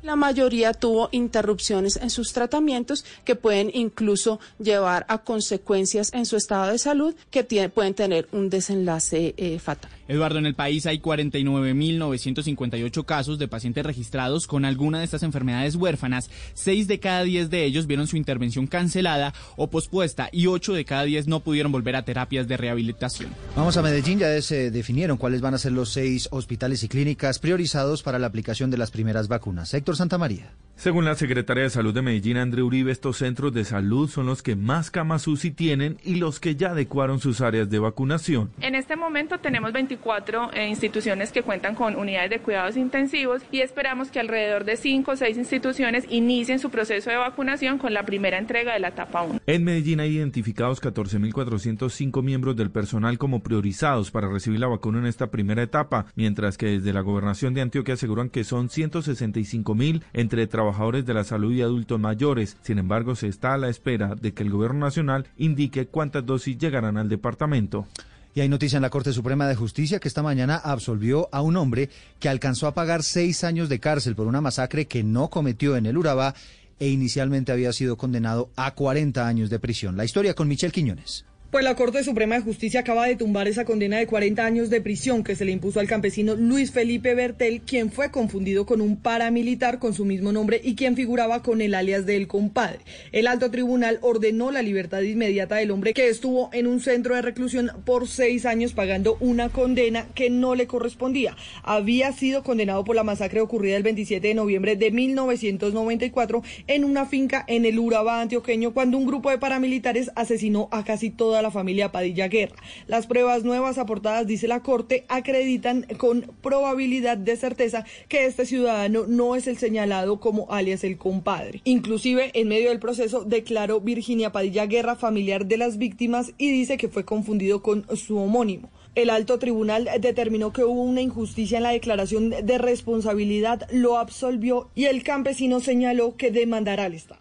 La 0.02 0.16
mayoría 0.16 0.74
tuvo 0.74 1.08
interrupciones 1.12 1.97
en 1.97 2.10
sus 2.10 2.34
tratamientos 2.34 3.06
que 3.24 3.36
pueden 3.36 3.70
incluso 3.72 4.38
llevar 4.58 5.06
a 5.08 5.18
consecuencias 5.18 6.12
en 6.12 6.26
su 6.26 6.36
estado 6.36 6.70
de 6.70 6.78
salud 6.78 7.14
que 7.30 7.42
pueden 7.70 7.94
tener 7.94 8.28
un 8.30 8.50
desenlace 8.50 9.32
eh, 9.38 9.58
fatal. 9.58 9.90
Eduardo, 10.08 10.38
en 10.38 10.47
el 10.47 10.54
país 10.54 10.87
hay 10.87 10.99
49.958 10.99 13.04
casos 13.04 13.38
de 13.38 13.49
pacientes 13.49 13.85
registrados 13.85 14.47
con 14.47 14.65
alguna 14.65 14.99
de 14.99 15.04
estas 15.04 15.22
enfermedades 15.22 15.76
huérfanas. 15.76 16.31
Seis 16.54 16.88
de 16.88 17.01
cada 17.01 17.22
diez 17.22 17.51
de 17.51 17.65
ellos 17.65 17.87
vieron 17.87 18.06
su 18.06 18.17
intervención 18.17 18.67
cancelada 18.67 19.35
o 19.56 19.70
pospuesta 19.70 20.28
y 20.33 20.47
ocho 20.47 20.74
de 20.74 20.85
cada 20.85 21.04
diez 21.04 21.26
no 21.26 21.40
pudieron 21.40 21.72
volver 21.72 21.97
a 21.97 22.04
terapias 22.04 22.49
de 22.49 22.56
rehabilitación. 22.56 23.31
Vamos 23.56 23.76
a 23.76 23.83
Medellín, 23.83 24.19
ya 24.19 24.40
se 24.42 24.70
definieron 24.70 25.17
cuáles 25.17 25.40
van 25.40 25.54
a 25.54 25.58
ser 25.58 25.72
los 25.72 25.90
seis 25.90 26.28
hospitales 26.31 26.83
y 26.83 26.88
clínicas 26.88 27.38
priorizados 27.38 28.03
para 28.03 28.19
la 28.19 28.26
aplicación 28.26 28.70
de 28.70 28.78
las 28.78 28.90
primeras 28.90 29.28
vacunas. 29.28 29.72
Héctor 29.72 29.97
Santa 29.97 30.19
María. 30.19 30.53
Según 30.76 31.04
la 31.04 31.14
secretaria 31.14 31.62
de 31.62 31.70
Salud 31.70 31.94
de 31.94 32.02
Medellín, 32.02 32.36
André 32.36 32.62
Uribe, 32.62 32.90
estos 32.90 33.18
centros 33.18 33.54
de 33.54 33.64
salud 33.64 34.10
son 34.10 34.26
los 34.26 34.42
que 34.42 34.56
más 34.56 34.90
camas 34.90 35.26
UCI 35.28 35.52
tienen 35.52 35.98
y 36.02 36.16
los 36.16 36.40
que 36.40 36.56
ya 36.56 36.72
adecuaron 36.72 37.20
sus 37.20 37.40
áreas 37.40 37.70
de 37.70 37.78
vacunación. 37.78 38.50
En 38.60 38.74
este 38.74 38.96
momento 38.96 39.38
tenemos 39.38 39.72
24 39.72 40.52
eh, 40.52 40.68
instituciones 40.68 41.30
que 41.30 41.42
cuentan 41.42 41.76
con 41.76 41.94
unidades 41.94 42.30
de 42.30 42.40
cuidados 42.40 42.76
intensivos 42.76 43.42
y 43.52 43.60
esperamos 43.60 44.10
que 44.10 44.18
alrededor 44.18 44.64
de 44.64 44.76
5 44.76 45.12
o 45.12 45.16
6 45.16 45.38
instituciones 45.38 46.06
inicien 46.10 46.58
su 46.58 46.70
proceso 46.70 47.08
de 47.08 47.16
vacunación 47.16 47.78
con 47.78 47.94
la 47.94 48.04
primera 48.04 48.36
entrega 48.36 48.74
de 48.74 48.80
la 48.80 48.88
etapa 48.88 49.22
1. 49.22 49.40
En 49.46 49.64
Medellín 49.64 50.00
hay 50.00 50.16
identificados 50.16 50.82
14.405 50.82 52.22
miembros 52.22 52.56
del 52.56 52.72
personal 52.72 53.16
como 53.16 53.42
priorizados 53.42 54.10
para 54.10 54.28
recibir 54.28 54.58
la 54.58 54.66
vacuna 54.66 54.98
en 54.98 55.06
esta 55.06 55.30
primera 55.30 55.62
etapa, 55.62 56.06
mientras 56.16 56.58
que 56.58 56.66
desde 56.66 56.92
la 56.92 57.00
gobernación 57.00 57.54
de 57.54 57.62
Antioquia 57.62 57.94
aseguran 57.94 58.28
que 58.28 58.42
son 58.42 58.68
165.000 58.68 60.02
entre 60.12 60.46
trabajadores 60.48 60.63
trabajadores 60.64 61.04
de 61.04 61.12
la 61.12 61.24
salud 61.24 61.52
y 61.52 61.60
adultos 61.60 62.00
mayores. 62.00 62.56
Sin 62.62 62.78
embargo, 62.78 63.14
se 63.14 63.28
está 63.28 63.52
a 63.52 63.58
la 63.58 63.68
espera 63.68 64.14
de 64.14 64.32
que 64.32 64.42
el 64.42 64.50
gobierno 64.50 64.80
nacional 64.80 65.26
indique 65.36 65.86
cuántas 65.86 66.24
dosis 66.24 66.56
llegarán 66.56 66.97
al 66.97 67.10
departamento. 67.10 67.86
Y 68.34 68.40
hay 68.40 68.48
noticia 68.48 68.76
en 68.76 68.82
la 68.82 68.90
Corte 68.90 69.12
Suprema 69.12 69.47
de 69.47 69.54
Justicia 69.54 70.00
que 70.00 70.08
esta 70.08 70.22
mañana 70.22 70.56
absolvió 70.56 71.28
a 71.32 71.42
un 71.42 71.56
hombre 71.56 71.90
que 72.18 72.28
alcanzó 72.28 72.66
a 72.66 72.74
pagar 72.74 73.02
seis 73.02 73.44
años 73.44 73.68
de 73.68 73.78
cárcel 73.78 74.16
por 74.16 74.26
una 74.26 74.40
masacre 74.40 74.86
que 74.86 75.04
no 75.04 75.28
cometió 75.28 75.76
en 75.76 75.86
el 75.86 75.98
Urabá 75.98 76.34
e 76.80 76.88
inicialmente 76.88 77.52
había 77.52 77.72
sido 77.72 77.97
condenado 77.97 78.50
a 78.56 78.74
40 78.74 79.26
años 79.26 79.50
de 79.50 79.60
prisión. 79.60 79.97
La 79.97 80.04
historia 80.04 80.34
con 80.34 80.48
Michelle 80.48 80.72
Quiñones. 80.72 81.26
Pues 81.54 81.62
la 81.62 81.76
Corte 81.76 82.03
Suprema 82.03 82.35
de 82.35 82.40
Justicia 82.40 82.81
acaba 82.81 83.06
de 83.06 83.15
tumbar 83.15 83.47
esa 83.47 83.65
condena 83.65 83.99
de 83.99 84.08
40 84.08 84.44
años 84.44 84.70
de 84.70 84.81
prisión 84.81 85.22
que 85.22 85.37
se 85.37 85.44
le 85.44 85.53
impuso 85.53 85.78
al 85.78 85.87
campesino 85.87 86.35
Luis 86.35 86.72
Felipe 86.72 87.15
Bertel, 87.15 87.60
quien 87.60 87.92
fue 87.92 88.10
confundido 88.10 88.67
con 88.67 88.81
un 88.81 88.97
paramilitar 88.97 89.78
con 89.78 89.94
su 89.94 90.04
mismo 90.04 90.33
nombre 90.33 90.60
y 90.65 90.74
quien 90.74 90.97
figuraba 90.97 91.44
con 91.44 91.60
el 91.60 91.76
alias 91.76 92.06
del 92.06 92.26
compadre. 92.26 92.81
El 93.12 93.28
alto 93.28 93.53
tribunal 93.53 94.01
ordenó 94.03 94.51
la 94.51 94.62
libertad 94.62 95.03
inmediata 95.03 95.54
del 95.54 95.70
hombre 95.70 95.94
que 95.94 96.08
estuvo 96.08 96.51
en 96.53 96.67
un 96.67 96.81
centro 96.81 97.15
de 97.15 97.22
reclusión 97.22 97.70
por 97.85 98.08
seis 98.08 98.47
años 98.47 98.72
pagando 98.72 99.17
una 99.20 99.49
condena 99.49 100.08
que 100.17 100.31
no 100.31 100.56
le 100.56 100.67
correspondía. 100.67 101.37
Había 101.62 102.10
sido 102.10 102.42
condenado 102.42 102.83
por 102.83 102.97
la 102.97 103.04
masacre 103.04 103.40
ocurrida 103.40 103.76
el 103.76 103.85
27 103.85 104.26
de 104.26 104.35
noviembre 104.35 104.74
de 104.74 104.90
1994 104.90 106.42
en 106.67 106.85
una 106.85 107.06
finca 107.06 107.44
en 107.47 107.65
el 107.65 107.78
Urabá 107.78 108.22
antioqueño 108.22 108.74
cuando 108.74 108.99
un 108.99 109.06
grupo 109.06 109.31
de 109.31 109.38
paramilitares 109.38 110.10
asesinó 110.17 110.69
a 110.72 110.83
casi 110.83 111.10
toda 111.10 111.43
la 111.44 111.52
familia 111.52 111.92
Padilla 111.92 112.26
Guerra. 112.26 112.56
Las 112.88 113.06
pruebas 113.06 113.44
nuevas 113.44 113.78
aportadas, 113.78 114.26
dice 114.26 114.48
la 114.48 114.60
Corte, 114.60 115.04
acreditan 115.08 115.86
con 115.98 116.22
probabilidad 116.42 117.16
de 117.16 117.36
certeza 117.36 117.84
que 118.08 118.26
este 118.26 118.46
ciudadano 118.46 119.04
no 119.06 119.36
es 119.36 119.46
el 119.46 119.58
señalado 119.58 120.18
como 120.18 120.50
alias 120.50 120.82
el 120.82 120.98
compadre. 120.98 121.60
Inclusive, 121.64 122.30
en 122.34 122.48
medio 122.48 122.70
del 122.70 122.80
proceso, 122.80 123.24
declaró 123.24 123.80
Virginia 123.80 124.32
Padilla 124.32 124.66
Guerra 124.66 124.96
familiar 124.96 125.46
de 125.46 125.58
las 125.58 125.78
víctimas 125.78 126.32
y 126.38 126.50
dice 126.50 126.76
que 126.76 126.88
fue 126.88 127.04
confundido 127.04 127.62
con 127.62 127.86
su 127.96 128.18
homónimo. 128.18 128.70
El 128.94 129.10
alto 129.10 129.38
tribunal 129.38 129.88
determinó 130.00 130.52
que 130.52 130.64
hubo 130.64 130.82
una 130.82 131.00
injusticia 131.00 131.58
en 131.58 131.64
la 131.64 131.70
declaración 131.70 132.30
de 132.30 132.58
responsabilidad, 132.58 133.68
lo 133.72 133.98
absolvió 133.98 134.70
y 134.74 134.84
el 134.84 135.02
campesino 135.02 135.60
señaló 135.60 136.16
que 136.16 136.30
demandará 136.30 136.84
al 136.84 136.94
Estado. 136.94 137.20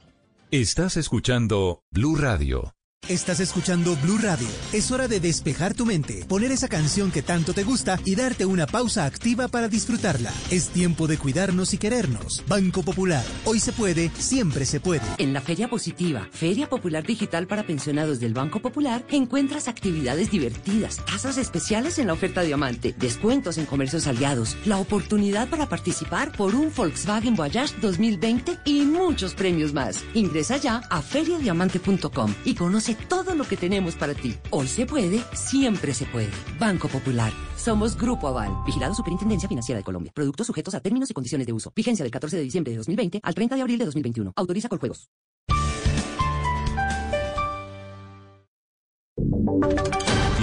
Estás 0.51 0.97
escuchando 0.97 1.81
Blue 1.91 2.15
Radio. 2.15 2.72
Estás 3.09 3.41
escuchando 3.41 3.97
Blue 3.97 4.17
Radio. 4.17 4.47
Es 4.71 4.89
hora 4.89 5.09
de 5.09 5.19
despejar 5.19 5.73
tu 5.73 5.85
mente, 5.85 6.23
poner 6.25 6.53
esa 6.53 6.69
canción 6.69 7.11
que 7.11 7.21
tanto 7.21 7.51
te 7.53 7.65
gusta 7.65 7.99
y 8.05 8.15
darte 8.15 8.45
una 8.45 8.65
pausa 8.65 9.03
activa 9.03 9.49
para 9.49 9.67
disfrutarla. 9.67 10.31
Es 10.49 10.69
tiempo 10.69 11.05
de 11.05 11.17
cuidarnos 11.17 11.73
y 11.73 11.77
querernos. 11.77 12.45
Banco 12.47 12.81
Popular. 12.81 13.25
Hoy 13.43 13.59
se 13.59 13.73
puede, 13.73 14.09
siempre 14.17 14.63
se 14.63 14.79
puede. 14.79 15.03
En 15.17 15.33
la 15.33 15.41
Feria 15.41 15.67
Positiva, 15.67 16.29
Feria 16.31 16.69
Popular 16.69 17.05
Digital 17.05 17.45
para 17.45 17.67
pensionados 17.67 18.21
del 18.21 18.33
Banco 18.33 18.61
Popular, 18.61 19.03
encuentras 19.11 19.67
actividades 19.67 20.31
divertidas, 20.31 21.03
tasas 21.05 21.37
especiales 21.37 21.99
en 21.99 22.07
la 22.07 22.13
oferta 22.13 22.39
Diamante, 22.41 22.95
descuentos 22.97 23.57
en 23.57 23.65
comercios 23.65 24.07
aliados, 24.07 24.55
la 24.63 24.77
oportunidad 24.77 25.49
para 25.49 25.67
participar 25.67 26.31
por 26.31 26.55
un 26.55 26.71
Volkswagen 26.73 27.35
Voyage 27.35 27.75
2020 27.81 28.59
y 28.63 28.83
muchos 28.83 29.33
premios 29.33 29.73
más. 29.73 30.05
Ingresa 30.13 30.55
ya 30.55 30.77
a 30.89 31.01
feriadiamante.com 31.01 32.33
y 32.45 32.55
conoce 32.55 32.92
todo 32.95 33.35
lo 33.35 33.43
que 33.43 33.58
tenemos 33.58 33.95
para 33.95 34.13
ti. 34.13 34.35
Hoy 34.51 34.67
se 34.67 34.85
puede, 34.85 35.24
siempre 35.33 35.93
se 35.93 36.06
puede. 36.06 36.31
Banco 36.59 36.88
Popular. 36.88 37.31
Somos 37.56 37.97
Grupo 37.97 38.27
Aval, 38.27 38.51
vigilado 38.65 38.93
Superintendencia 38.93 39.47
Financiera 39.47 39.77
de 39.79 39.83
Colombia. 39.83 40.11
Productos 40.13 40.47
sujetos 40.47 40.74
a 40.76 40.79
términos 40.79 41.09
y 41.09 41.13
condiciones 41.13 41.47
de 41.47 41.53
uso. 41.53 41.72
Vigencia 41.76 42.03
del 42.03 42.11
14 42.11 42.38
de 42.38 42.43
diciembre 42.43 42.72
de 42.72 42.77
2020 42.77 43.19
al 43.24 43.33
30 43.33 43.56
de 43.56 43.61
abril 43.61 43.79
de 43.79 43.85
2021. 43.85 44.33
Autoriza 44.35 44.69
con 44.69 44.79
juegos. 44.79 45.09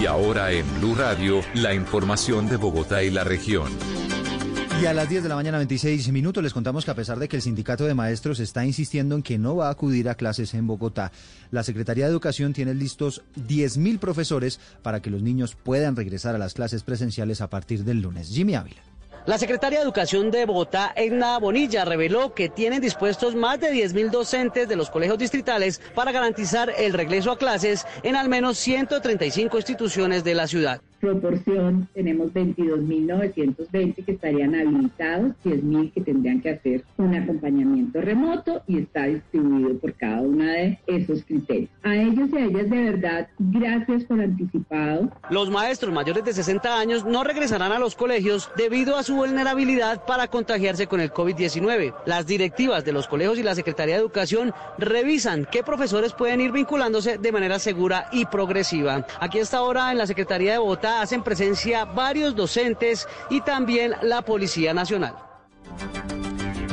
Y 0.00 0.06
ahora 0.06 0.52
en 0.52 0.64
Blue 0.80 0.94
Radio, 0.94 1.42
la 1.54 1.74
información 1.74 2.48
de 2.48 2.56
Bogotá 2.56 3.02
y 3.02 3.10
la 3.10 3.22
región. 3.22 3.70
Y 4.80 4.86
a 4.86 4.94
las 4.94 5.10
10 5.10 5.24
de 5.24 5.28
la 5.28 5.34
mañana 5.34 5.58
26 5.58 6.10
minutos 6.10 6.42
les 6.42 6.54
contamos 6.54 6.86
que 6.86 6.90
a 6.90 6.94
pesar 6.94 7.18
de 7.18 7.28
que 7.28 7.36
el 7.36 7.42
sindicato 7.42 7.84
de 7.84 7.92
maestros 7.92 8.40
está 8.40 8.64
insistiendo 8.64 9.14
en 9.14 9.22
que 9.22 9.36
no 9.36 9.56
va 9.56 9.68
a 9.68 9.72
acudir 9.72 10.08
a 10.08 10.14
clases 10.14 10.54
en 10.54 10.66
Bogotá, 10.66 11.12
la 11.50 11.62
Secretaría 11.62 12.06
de 12.06 12.10
Educación 12.10 12.54
tiene 12.54 12.72
listos 12.72 13.22
10.000 13.36 13.98
profesores 13.98 14.58
para 14.80 15.02
que 15.02 15.10
los 15.10 15.20
niños 15.20 15.54
puedan 15.54 15.96
regresar 15.96 16.34
a 16.34 16.38
las 16.38 16.54
clases 16.54 16.82
presenciales 16.82 17.42
a 17.42 17.50
partir 17.50 17.84
del 17.84 18.00
lunes. 18.00 18.30
Jimmy 18.30 18.54
Ávila. 18.54 18.80
La 19.26 19.36
secretaria 19.36 19.80
de 19.80 19.84
Educación 19.84 20.30
de 20.30 20.46
Bogotá, 20.46 20.94
Edna 20.96 21.38
Bonilla, 21.38 21.84
reveló 21.84 22.32
que 22.32 22.48
tienen 22.48 22.80
dispuestos 22.80 23.34
más 23.34 23.60
de 23.60 23.74
10.000 23.74 24.08
docentes 24.08 24.66
de 24.66 24.76
los 24.76 24.88
colegios 24.88 25.18
distritales 25.18 25.82
para 25.94 26.10
garantizar 26.10 26.72
el 26.78 26.94
regreso 26.94 27.32
a 27.32 27.38
clases 27.38 27.86
en 28.02 28.16
al 28.16 28.30
menos 28.30 28.56
135 28.56 29.58
instituciones 29.58 30.24
de 30.24 30.34
la 30.34 30.46
ciudad 30.46 30.80
proporción 31.00 31.88
tenemos 31.94 32.32
22.920 32.32 34.04
que 34.04 34.12
estarían 34.12 34.54
habilitados, 34.54 35.32
10.000 35.44 35.92
que 35.92 36.00
tendrían 36.02 36.40
que 36.40 36.50
hacer 36.50 36.84
un 36.98 37.14
acompañamiento 37.14 38.00
remoto 38.00 38.62
y 38.66 38.78
está 38.78 39.06
distribuido 39.06 39.78
por 39.78 39.94
cada 39.94 40.20
una 40.20 40.52
de 40.52 40.78
esos 40.86 41.24
criterios. 41.24 41.70
A 41.82 41.96
ellos 41.96 42.28
y 42.32 42.36
a 42.36 42.44
ellas 42.44 42.70
de 42.70 42.82
verdad, 42.82 43.28
gracias 43.38 44.04
por 44.04 44.20
anticipado. 44.20 45.10
Los 45.30 45.50
maestros 45.50 45.92
mayores 45.92 46.24
de 46.24 46.32
60 46.32 46.78
años 46.78 47.04
no 47.04 47.24
regresarán 47.24 47.72
a 47.72 47.78
los 47.78 47.94
colegios 47.94 48.50
debido 48.56 48.96
a 48.96 49.02
su 49.02 49.14
vulnerabilidad 49.14 50.04
para 50.04 50.28
contagiarse 50.28 50.86
con 50.86 51.00
el 51.00 51.12
COVID-19. 51.12 51.94
Las 52.06 52.26
directivas 52.26 52.84
de 52.84 52.92
los 52.92 53.08
colegios 53.08 53.38
y 53.38 53.42
la 53.42 53.54
Secretaría 53.54 53.94
de 53.94 54.00
Educación 54.00 54.52
revisan 54.78 55.46
qué 55.50 55.62
profesores 55.62 56.12
pueden 56.12 56.40
ir 56.40 56.52
vinculándose 56.52 57.18
de 57.18 57.32
manera 57.32 57.58
segura 57.58 58.08
y 58.12 58.26
progresiva. 58.26 59.06
Aquí 59.18 59.38
está 59.38 59.58
ahora 59.58 59.90
en 59.92 59.98
la 59.98 60.06
Secretaría 60.06 60.52
de 60.52 60.58
Bogotá 60.58 60.89
hacen 60.90 61.22
presencia 61.22 61.84
varios 61.84 62.34
docentes 62.34 63.06
y 63.30 63.40
también 63.42 63.94
la 64.02 64.22
Policía 64.22 64.74
Nacional. 64.74 65.14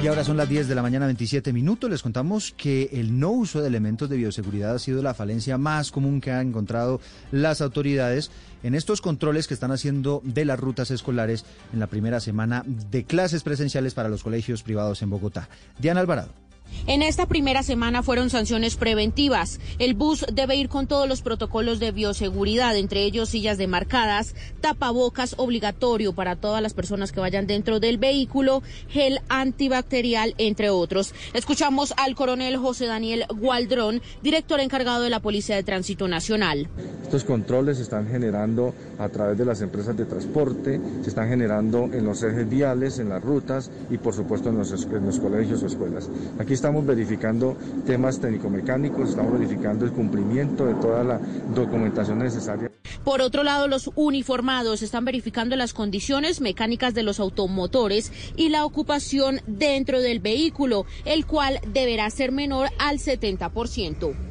Y 0.01 0.06
ahora 0.06 0.24
son 0.24 0.38
las 0.38 0.48
10 0.48 0.67
de 0.67 0.76
la 0.76 0.83
mañana 0.83 1.08
27 1.08 1.51
minutos. 1.51 1.90
Les 1.90 2.03
contamos 2.03 2.53
que 2.56 2.90
el 2.94 3.19
no 3.19 3.32
uso 3.32 3.62
de 3.62 3.67
elementos 3.67 4.08
de 4.08 4.17
bioseguridad 4.17 4.76
ha 4.76 4.80
sido 4.80 5.01
la 5.01 5.16
falencia 5.16 5.58
más 5.58 5.92
común 5.92 6.22
que 6.22 6.32
han 6.32 6.50
encontrado 6.50 7.01
las 7.32 7.62
autoridades 7.62 8.30
en 8.62 8.76
estos 8.76 9.01
controles 9.01 9.48
que 9.48 9.56
están 9.56 9.72
haciendo 9.72 10.22
de 10.24 10.46
las 10.46 10.60
rutas 10.60 10.92
escolares 10.92 11.46
en 11.74 11.80
la 11.80 11.88
primera 11.88 12.19
semana 12.19 12.64
de 12.66 13.06
clases 13.06 13.42
presenciales 13.42 13.96
para 13.96 14.08
los 14.08 14.24
colegios 14.24 14.62
privados 14.62 15.01
en 15.01 15.10
Bogotá. 15.10 15.50
Diana 15.80 16.00
Alvarado. 16.00 16.47
En 16.88 17.01
esta 17.01 17.26
primera 17.26 17.64
semana 17.64 18.01
fueron 18.01 18.30
sanciones 18.30 18.78
preventivas. 18.78 19.60
El 19.78 19.94
bus 19.94 20.26
debe 20.32 20.56
ir 20.56 20.69
con 20.69 20.88
todos 20.88 21.08
los 21.08 21.22
protocolos 21.22 21.80
de 21.80 21.92
bioseguridad, 21.92 22.78
entre 22.78 23.03
ellos 23.03 23.30
sillas 23.30 23.58
demarcadas, 23.58 24.35
tapabocas 24.62 25.35
obligatorio 25.38 26.14
para 26.14 26.38
todas 26.38 26.62
las 26.62 26.74
personas 26.74 27.12
que 27.12 27.19
vayan 27.19 27.46
dentro 27.46 27.80
del 27.80 27.98
vehículo, 27.98 28.64
gel 28.88 29.19
antibacterial, 29.28 30.33
entre 30.38 30.69
otros. 30.69 31.14
Escuchamos 31.33 31.94
al 31.98 32.16
coronel 32.16 32.58
José 32.58 32.85
Daniel 32.85 33.26
Gualdrón, 33.30 34.01
director 34.24 34.60
encargado 34.60 35.03
de 35.03 35.10
la 35.10 35.19
Policía 35.19 35.58
de 35.58 35.64
Tránsito 35.64 36.08
Nacional. 36.08 36.69
Estos 37.03 37.24
controles 37.24 37.78
se 37.78 37.83
están 37.83 38.08
generando 38.08 38.74
a 38.98 39.10
través 39.10 39.38
de 39.38 39.46
las 39.46 39.62
empresas 39.62 39.96
de 39.98 40.06
transporte, 40.06 40.80
se 41.01 41.10
están 41.10 41.30
generando 41.30 41.85
en 41.85 42.06
los 42.06 42.24
ejes 42.24 42.50
viales, 42.50 43.00
en 43.00 43.10
las 43.10 43.22
rutas 43.22 43.72
y 43.90 43.98
por 43.98 44.14
supuesto 44.14 44.50
en 44.50 44.58
los, 44.58 44.72
en 44.72 45.06
los 45.06 45.19
colegios 45.19 45.64
o 45.64 45.67
escuelas. 45.67 46.10
Aquí 46.40 46.53
estamos 46.57 46.85
verificando 46.85 47.56
temas 47.85 48.19
técnico-mecánicos, 48.19 49.09
estamos 49.09 49.33
verificando 49.33 49.85
el 49.85 49.91
cumplimiento 49.91 50.65
de 50.65 50.73
toda 50.75 51.03
la 51.03 51.19
documentación 51.53 52.19
necesaria. 52.19 52.72
Por 53.03 53.22
otro 53.22 53.43
lado, 53.43 53.67
los 53.67 53.91
uniformados 53.95 54.81
están 54.81 55.06
verificando 55.06 55.56
las 55.56 55.73
condiciones 55.73 56.41
mecánicas 56.41 56.93
de 56.93 57.03
los 57.03 57.19
automotores 57.19 58.11
y 58.35 58.49
la 58.49 58.65
ocupación 58.65 59.40
dentro 59.45 60.01
del 60.01 60.19
vehículo, 60.19 60.85
el 61.06 61.25
cual 61.25 61.59
deberá 61.72 62.09
ser 62.09 62.31
menor 62.31 62.69
al 62.79 62.97
70%. 62.97 64.26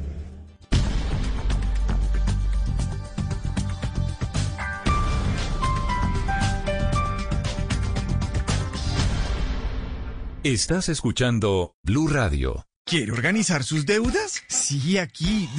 Estás 10.47 10.87
escuchando 10.87 11.75
Blue 11.83 12.07
Radio. 12.07 12.65
¿Quiere 12.85 13.11
organizar 13.11 13.65
sus 13.65 13.85
deudas? 13.85 14.43
Sí, 14.47 14.97
aquí. 14.97 15.49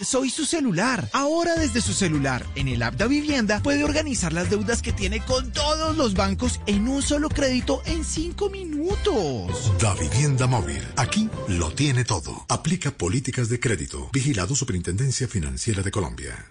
Soy 0.00 0.30
su 0.30 0.46
celular. 0.46 1.10
Ahora 1.12 1.56
desde 1.56 1.82
su 1.82 1.92
celular, 1.92 2.46
en 2.54 2.68
el 2.68 2.82
app 2.82 2.94
de 2.94 3.06
Vivienda, 3.06 3.60
puede 3.62 3.84
organizar 3.84 4.32
las 4.32 4.48
deudas 4.48 4.80
que 4.80 4.94
tiene 4.94 5.22
con 5.22 5.52
todos 5.52 5.94
los 5.94 6.14
bancos 6.14 6.58
en 6.66 6.88
un 6.88 7.02
solo 7.02 7.28
crédito 7.28 7.82
en 7.84 8.02
cinco 8.02 8.48
minutos. 8.48 9.78
Da 9.78 9.92
Vivienda 9.96 10.46
Móvil. 10.46 10.80
Aquí 10.96 11.28
lo 11.48 11.70
tiene 11.72 12.06
todo. 12.06 12.46
Aplica 12.48 12.92
políticas 12.92 13.50
de 13.50 13.60
crédito. 13.60 14.08
Vigilado 14.10 14.56
Superintendencia 14.56 15.28
Financiera 15.28 15.82
de 15.82 15.90
Colombia. 15.90 16.50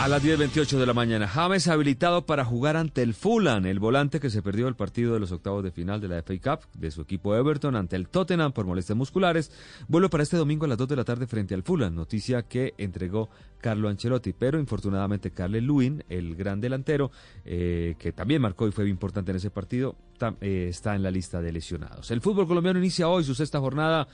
A 0.00 0.08
las 0.08 0.24
10.28 0.24 0.78
de 0.78 0.86
la 0.86 0.94
mañana, 0.94 1.28
James 1.28 1.68
habilitado 1.68 2.24
para 2.24 2.42
jugar 2.42 2.78
ante 2.78 3.02
el 3.02 3.12
Fulham, 3.12 3.66
el 3.66 3.78
volante 3.78 4.18
que 4.18 4.30
se 4.30 4.40
perdió 4.40 4.66
el 4.66 4.74
partido 4.74 5.12
de 5.12 5.20
los 5.20 5.30
octavos 5.30 5.62
de 5.62 5.72
final 5.72 6.00
de 6.00 6.08
la 6.08 6.22
FA 6.22 6.32
Cup 6.38 6.66
de 6.72 6.90
su 6.90 7.02
equipo 7.02 7.36
Everton 7.36 7.76
ante 7.76 7.96
el 7.96 8.08
Tottenham 8.08 8.52
por 8.52 8.64
molestias 8.64 8.96
musculares, 8.96 9.52
vuelve 9.88 10.08
para 10.08 10.22
este 10.22 10.38
domingo 10.38 10.64
a 10.64 10.68
las 10.68 10.78
2 10.78 10.88
de 10.88 10.96
la 10.96 11.04
tarde 11.04 11.26
frente 11.26 11.54
al 11.54 11.62
Fulham, 11.62 11.94
noticia 11.94 12.44
que 12.44 12.72
entregó 12.78 13.28
Carlo 13.60 13.90
Ancelotti, 13.90 14.32
pero 14.32 14.58
infortunadamente 14.58 15.32
Carle 15.32 15.60
Lewin, 15.60 16.02
el 16.08 16.34
gran 16.34 16.62
delantero, 16.62 17.10
eh, 17.44 17.94
que 17.98 18.12
también 18.12 18.40
marcó 18.40 18.66
y 18.66 18.72
fue 18.72 18.88
importante 18.88 19.32
en 19.32 19.36
ese 19.36 19.50
partido, 19.50 19.96
eh, 20.40 20.68
está 20.70 20.94
en 20.94 21.02
la 21.02 21.10
lista 21.10 21.42
de 21.42 21.52
lesionados. 21.52 22.10
El 22.10 22.22
fútbol 22.22 22.48
colombiano 22.48 22.78
inicia 22.78 23.06
hoy 23.06 23.22
su 23.22 23.34
sexta 23.34 23.60
jornada 23.60 24.08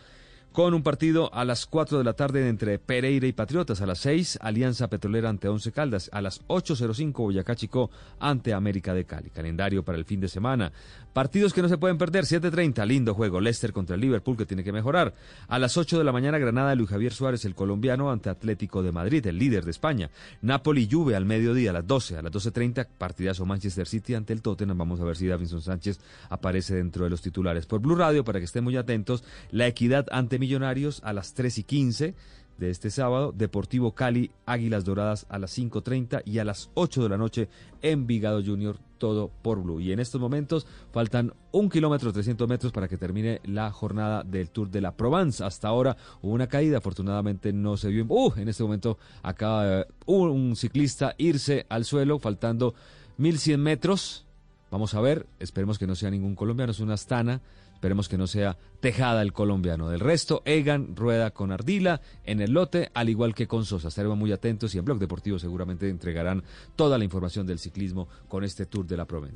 con 0.57 0.73
un 0.73 0.83
partido 0.83 1.29
a 1.35 1.45
las 1.45 1.67
4 1.67 1.99
de 1.99 2.05
la 2.05 2.15
tarde 2.15 2.49
entre 2.49 2.79
Pereira 2.79 3.27
y 3.27 3.35
Patriotas, 3.35 3.83
a 3.83 3.87
las 3.87 3.99
6 3.99 4.39
Alianza 4.41 4.89
Petrolera 4.89 5.29
ante 5.29 5.49
Once 5.49 5.71
Caldas, 5.71 6.09
a 6.15 6.23
las 6.23 6.41
8.05 6.47 7.13
Boyacá 7.13 7.55
Chico 7.55 7.91
ante 8.19 8.55
América 8.55 8.95
de 8.95 9.05
Cali. 9.05 9.29
Calendario 9.29 9.85
para 9.85 9.99
el 9.99 10.07
fin 10.07 10.19
de 10.19 10.29
semana. 10.29 10.73
Partidos 11.17 11.55
que 11.55 11.63
no 11.63 11.71
se 11.71 11.79
pueden 11.79 11.97
perder, 11.97 12.25
7.30, 12.25 12.87
lindo 12.87 13.15
juego, 13.15 13.41
Leicester 13.41 13.73
contra 13.73 13.95
el 13.95 14.03
Liverpool 14.03 14.37
que 14.37 14.45
tiene 14.45 14.63
que 14.63 14.71
mejorar. 14.71 15.15
A 15.49 15.59
las 15.59 15.79
8 15.79 15.97
de 15.97 16.05
la 16.05 16.13
mañana 16.13 16.37
Granada 16.37 16.75
Luis 16.75 16.91
Javier 16.91 17.15
Suárez, 17.15 17.47
el 17.47 17.55
colombiano, 17.55 18.11
ante 18.11 18.29
Atlético 18.29 18.83
de 18.83 18.93
Madrid, 18.93 19.27
el 19.27 19.39
líder 19.39 19.65
de 19.65 19.71
España. 19.71 20.11
Napoli 20.43 20.87
Juve 20.93 21.17
al 21.17 21.25
mediodía, 21.25 21.71
a 21.71 21.73
las 21.73 21.87
12, 21.87 22.19
a 22.19 22.21
las 22.21 22.31
12.30 22.31 22.87
partidazo 22.99 23.47
Manchester 23.47 23.87
City 23.87 24.13
ante 24.13 24.35
el 24.35 24.43
Tottenham. 24.43 24.77
Vamos 24.77 25.01
a 25.01 25.05
ver 25.05 25.17
si 25.17 25.27
Davinson 25.27 25.63
Sánchez 25.63 26.01
aparece 26.29 26.75
dentro 26.75 27.05
de 27.05 27.09
los 27.09 27.23
titulares. 27.23 27.65
Por 27.65 27.81
Blue 27.81 27.97
Radio, 27.97 28.23
para 28.23 28.39
que 28.39 28.45
estén 28.45 28.65
muy 28.65 28.77
atentos, 28.77 29.25
la 29.51 29.67
equidad 29.67 30.05
ante 30.13 30.39
Millonarios 30.39 31.01
a 31.03 31.15
las 31.15 31.33
3 31.33 31.57
y 31.57 31.63
15 31.63 32.15
de 32.59 32.71
este 32.71 32.91
sábado, 32.91 33.33
Deportivo 33.33 33.93
Cali, 33.93 34.31
Águilas 34.47 34.85
Doradas 34.85 35.27
a 35.29 35.39
las 35.39 35.57
5.30 35.59 36.23
y 36.25 36.39
a 36.39 36.45
las 36.45 36.71
8 36.75 37.03
de 37.03 37.09
la 37.09 37.19
noche 37.19 37.49
Envigado 37.83 38.43
Junior, 38.45 38.79
todo 38.99 39.31
por 39.43 39.63
Blue. 39.63 39.81
Y 39.81 39.93
en 39.93 40.01
estos 40.01 40.21
momentos 40.21 40.67
faltan 40.93 41.35
un 41.53 41.69
kilómetro 41.69 42.13
300 42.13 42.49
metros 42.49 42.73
para 42.73 42.89
que 42.89 42.97
termine 42.97 43.41
la 43.45 43.71
jornada 43.71 44.23
del 44.25 44.51
Tour 44.51 44.71
de 44.71 44.81
la 44.81 44.97
Provence. 44.97 45.45
Hasta 45.45 45.69
ahora 45.69 45.97
hubo 46.23 46.33
una 46.33 46.47
caída, 46.47 46.79
afortunadamente 46.79 47.53
no 47.53 47.77
se 47.77 47.89
vio. 47.89 48.07
Uh, 48.09 48.33
en 48.37 48.49
este 48.49 48.63
momento 48.63 48.99
acaba 49.23 49.87
un 50.07 50.57
ciclista 50.57 51.15
irse 51.19 51.67
al 51.69 51.85
suelo, 51.85 52.19
faltando 52.19 52.75
1100 53.19 53.61
metros. 53.61 54.27
Vamos 54.71 54.95
a 54.95 55.01
ver, 55.01 55.27
esperemos 55.39 55.79
que 55.79 55.87
no 55.87 55.95
sea 55.95 56.11
ningún 56.11 56.35
colombiano, 56.35 56.73
es 56.73 56.81
una 56.81 56.95
astana. 56.95 57.41
Esperemos 57.77 58.09
que 58.09 58.17
no 58.17 58.27
sea 58.27 58.57
Tejada 58.81 59.21
el 59.23 59.33
colombiano. 59.33 59.89
Del 59.89 60.01
resto, 60.01 60.43
Egan 60.45 60.97
rueda 60.97 61.31
con 61.31 61.53
Ardila 61.53 62.01
en 62.25 62.41
el 62.41 62.53
lote, 62.53 62.91
al 62.95 63.09
igual 63.09 63.35
que 63.35 63.47
con 63.47 63.65
Sosa. 63.65 63.89
Estaremos 63.89 64.17
muy 64.17 64.33
atentos 64.33 64.75
y 64.75 64.79
en 64.79 64.85
Blog 64.85 64.99
Deportivo 64.99 65.39
seguramente 65.39 65.89
entregarán 65.89 66.43
toda 66.75 66.97
la 66.97 67.05
información 67.05 67.47
del 67.47 67.59
ciclismo 67.59 68.09
con 68.29 68.45
este 68.45 68.65
Tour 68.65 68.87
de 68.87 68.97
la 68.97 69.05
Provenza. 69.05 69.35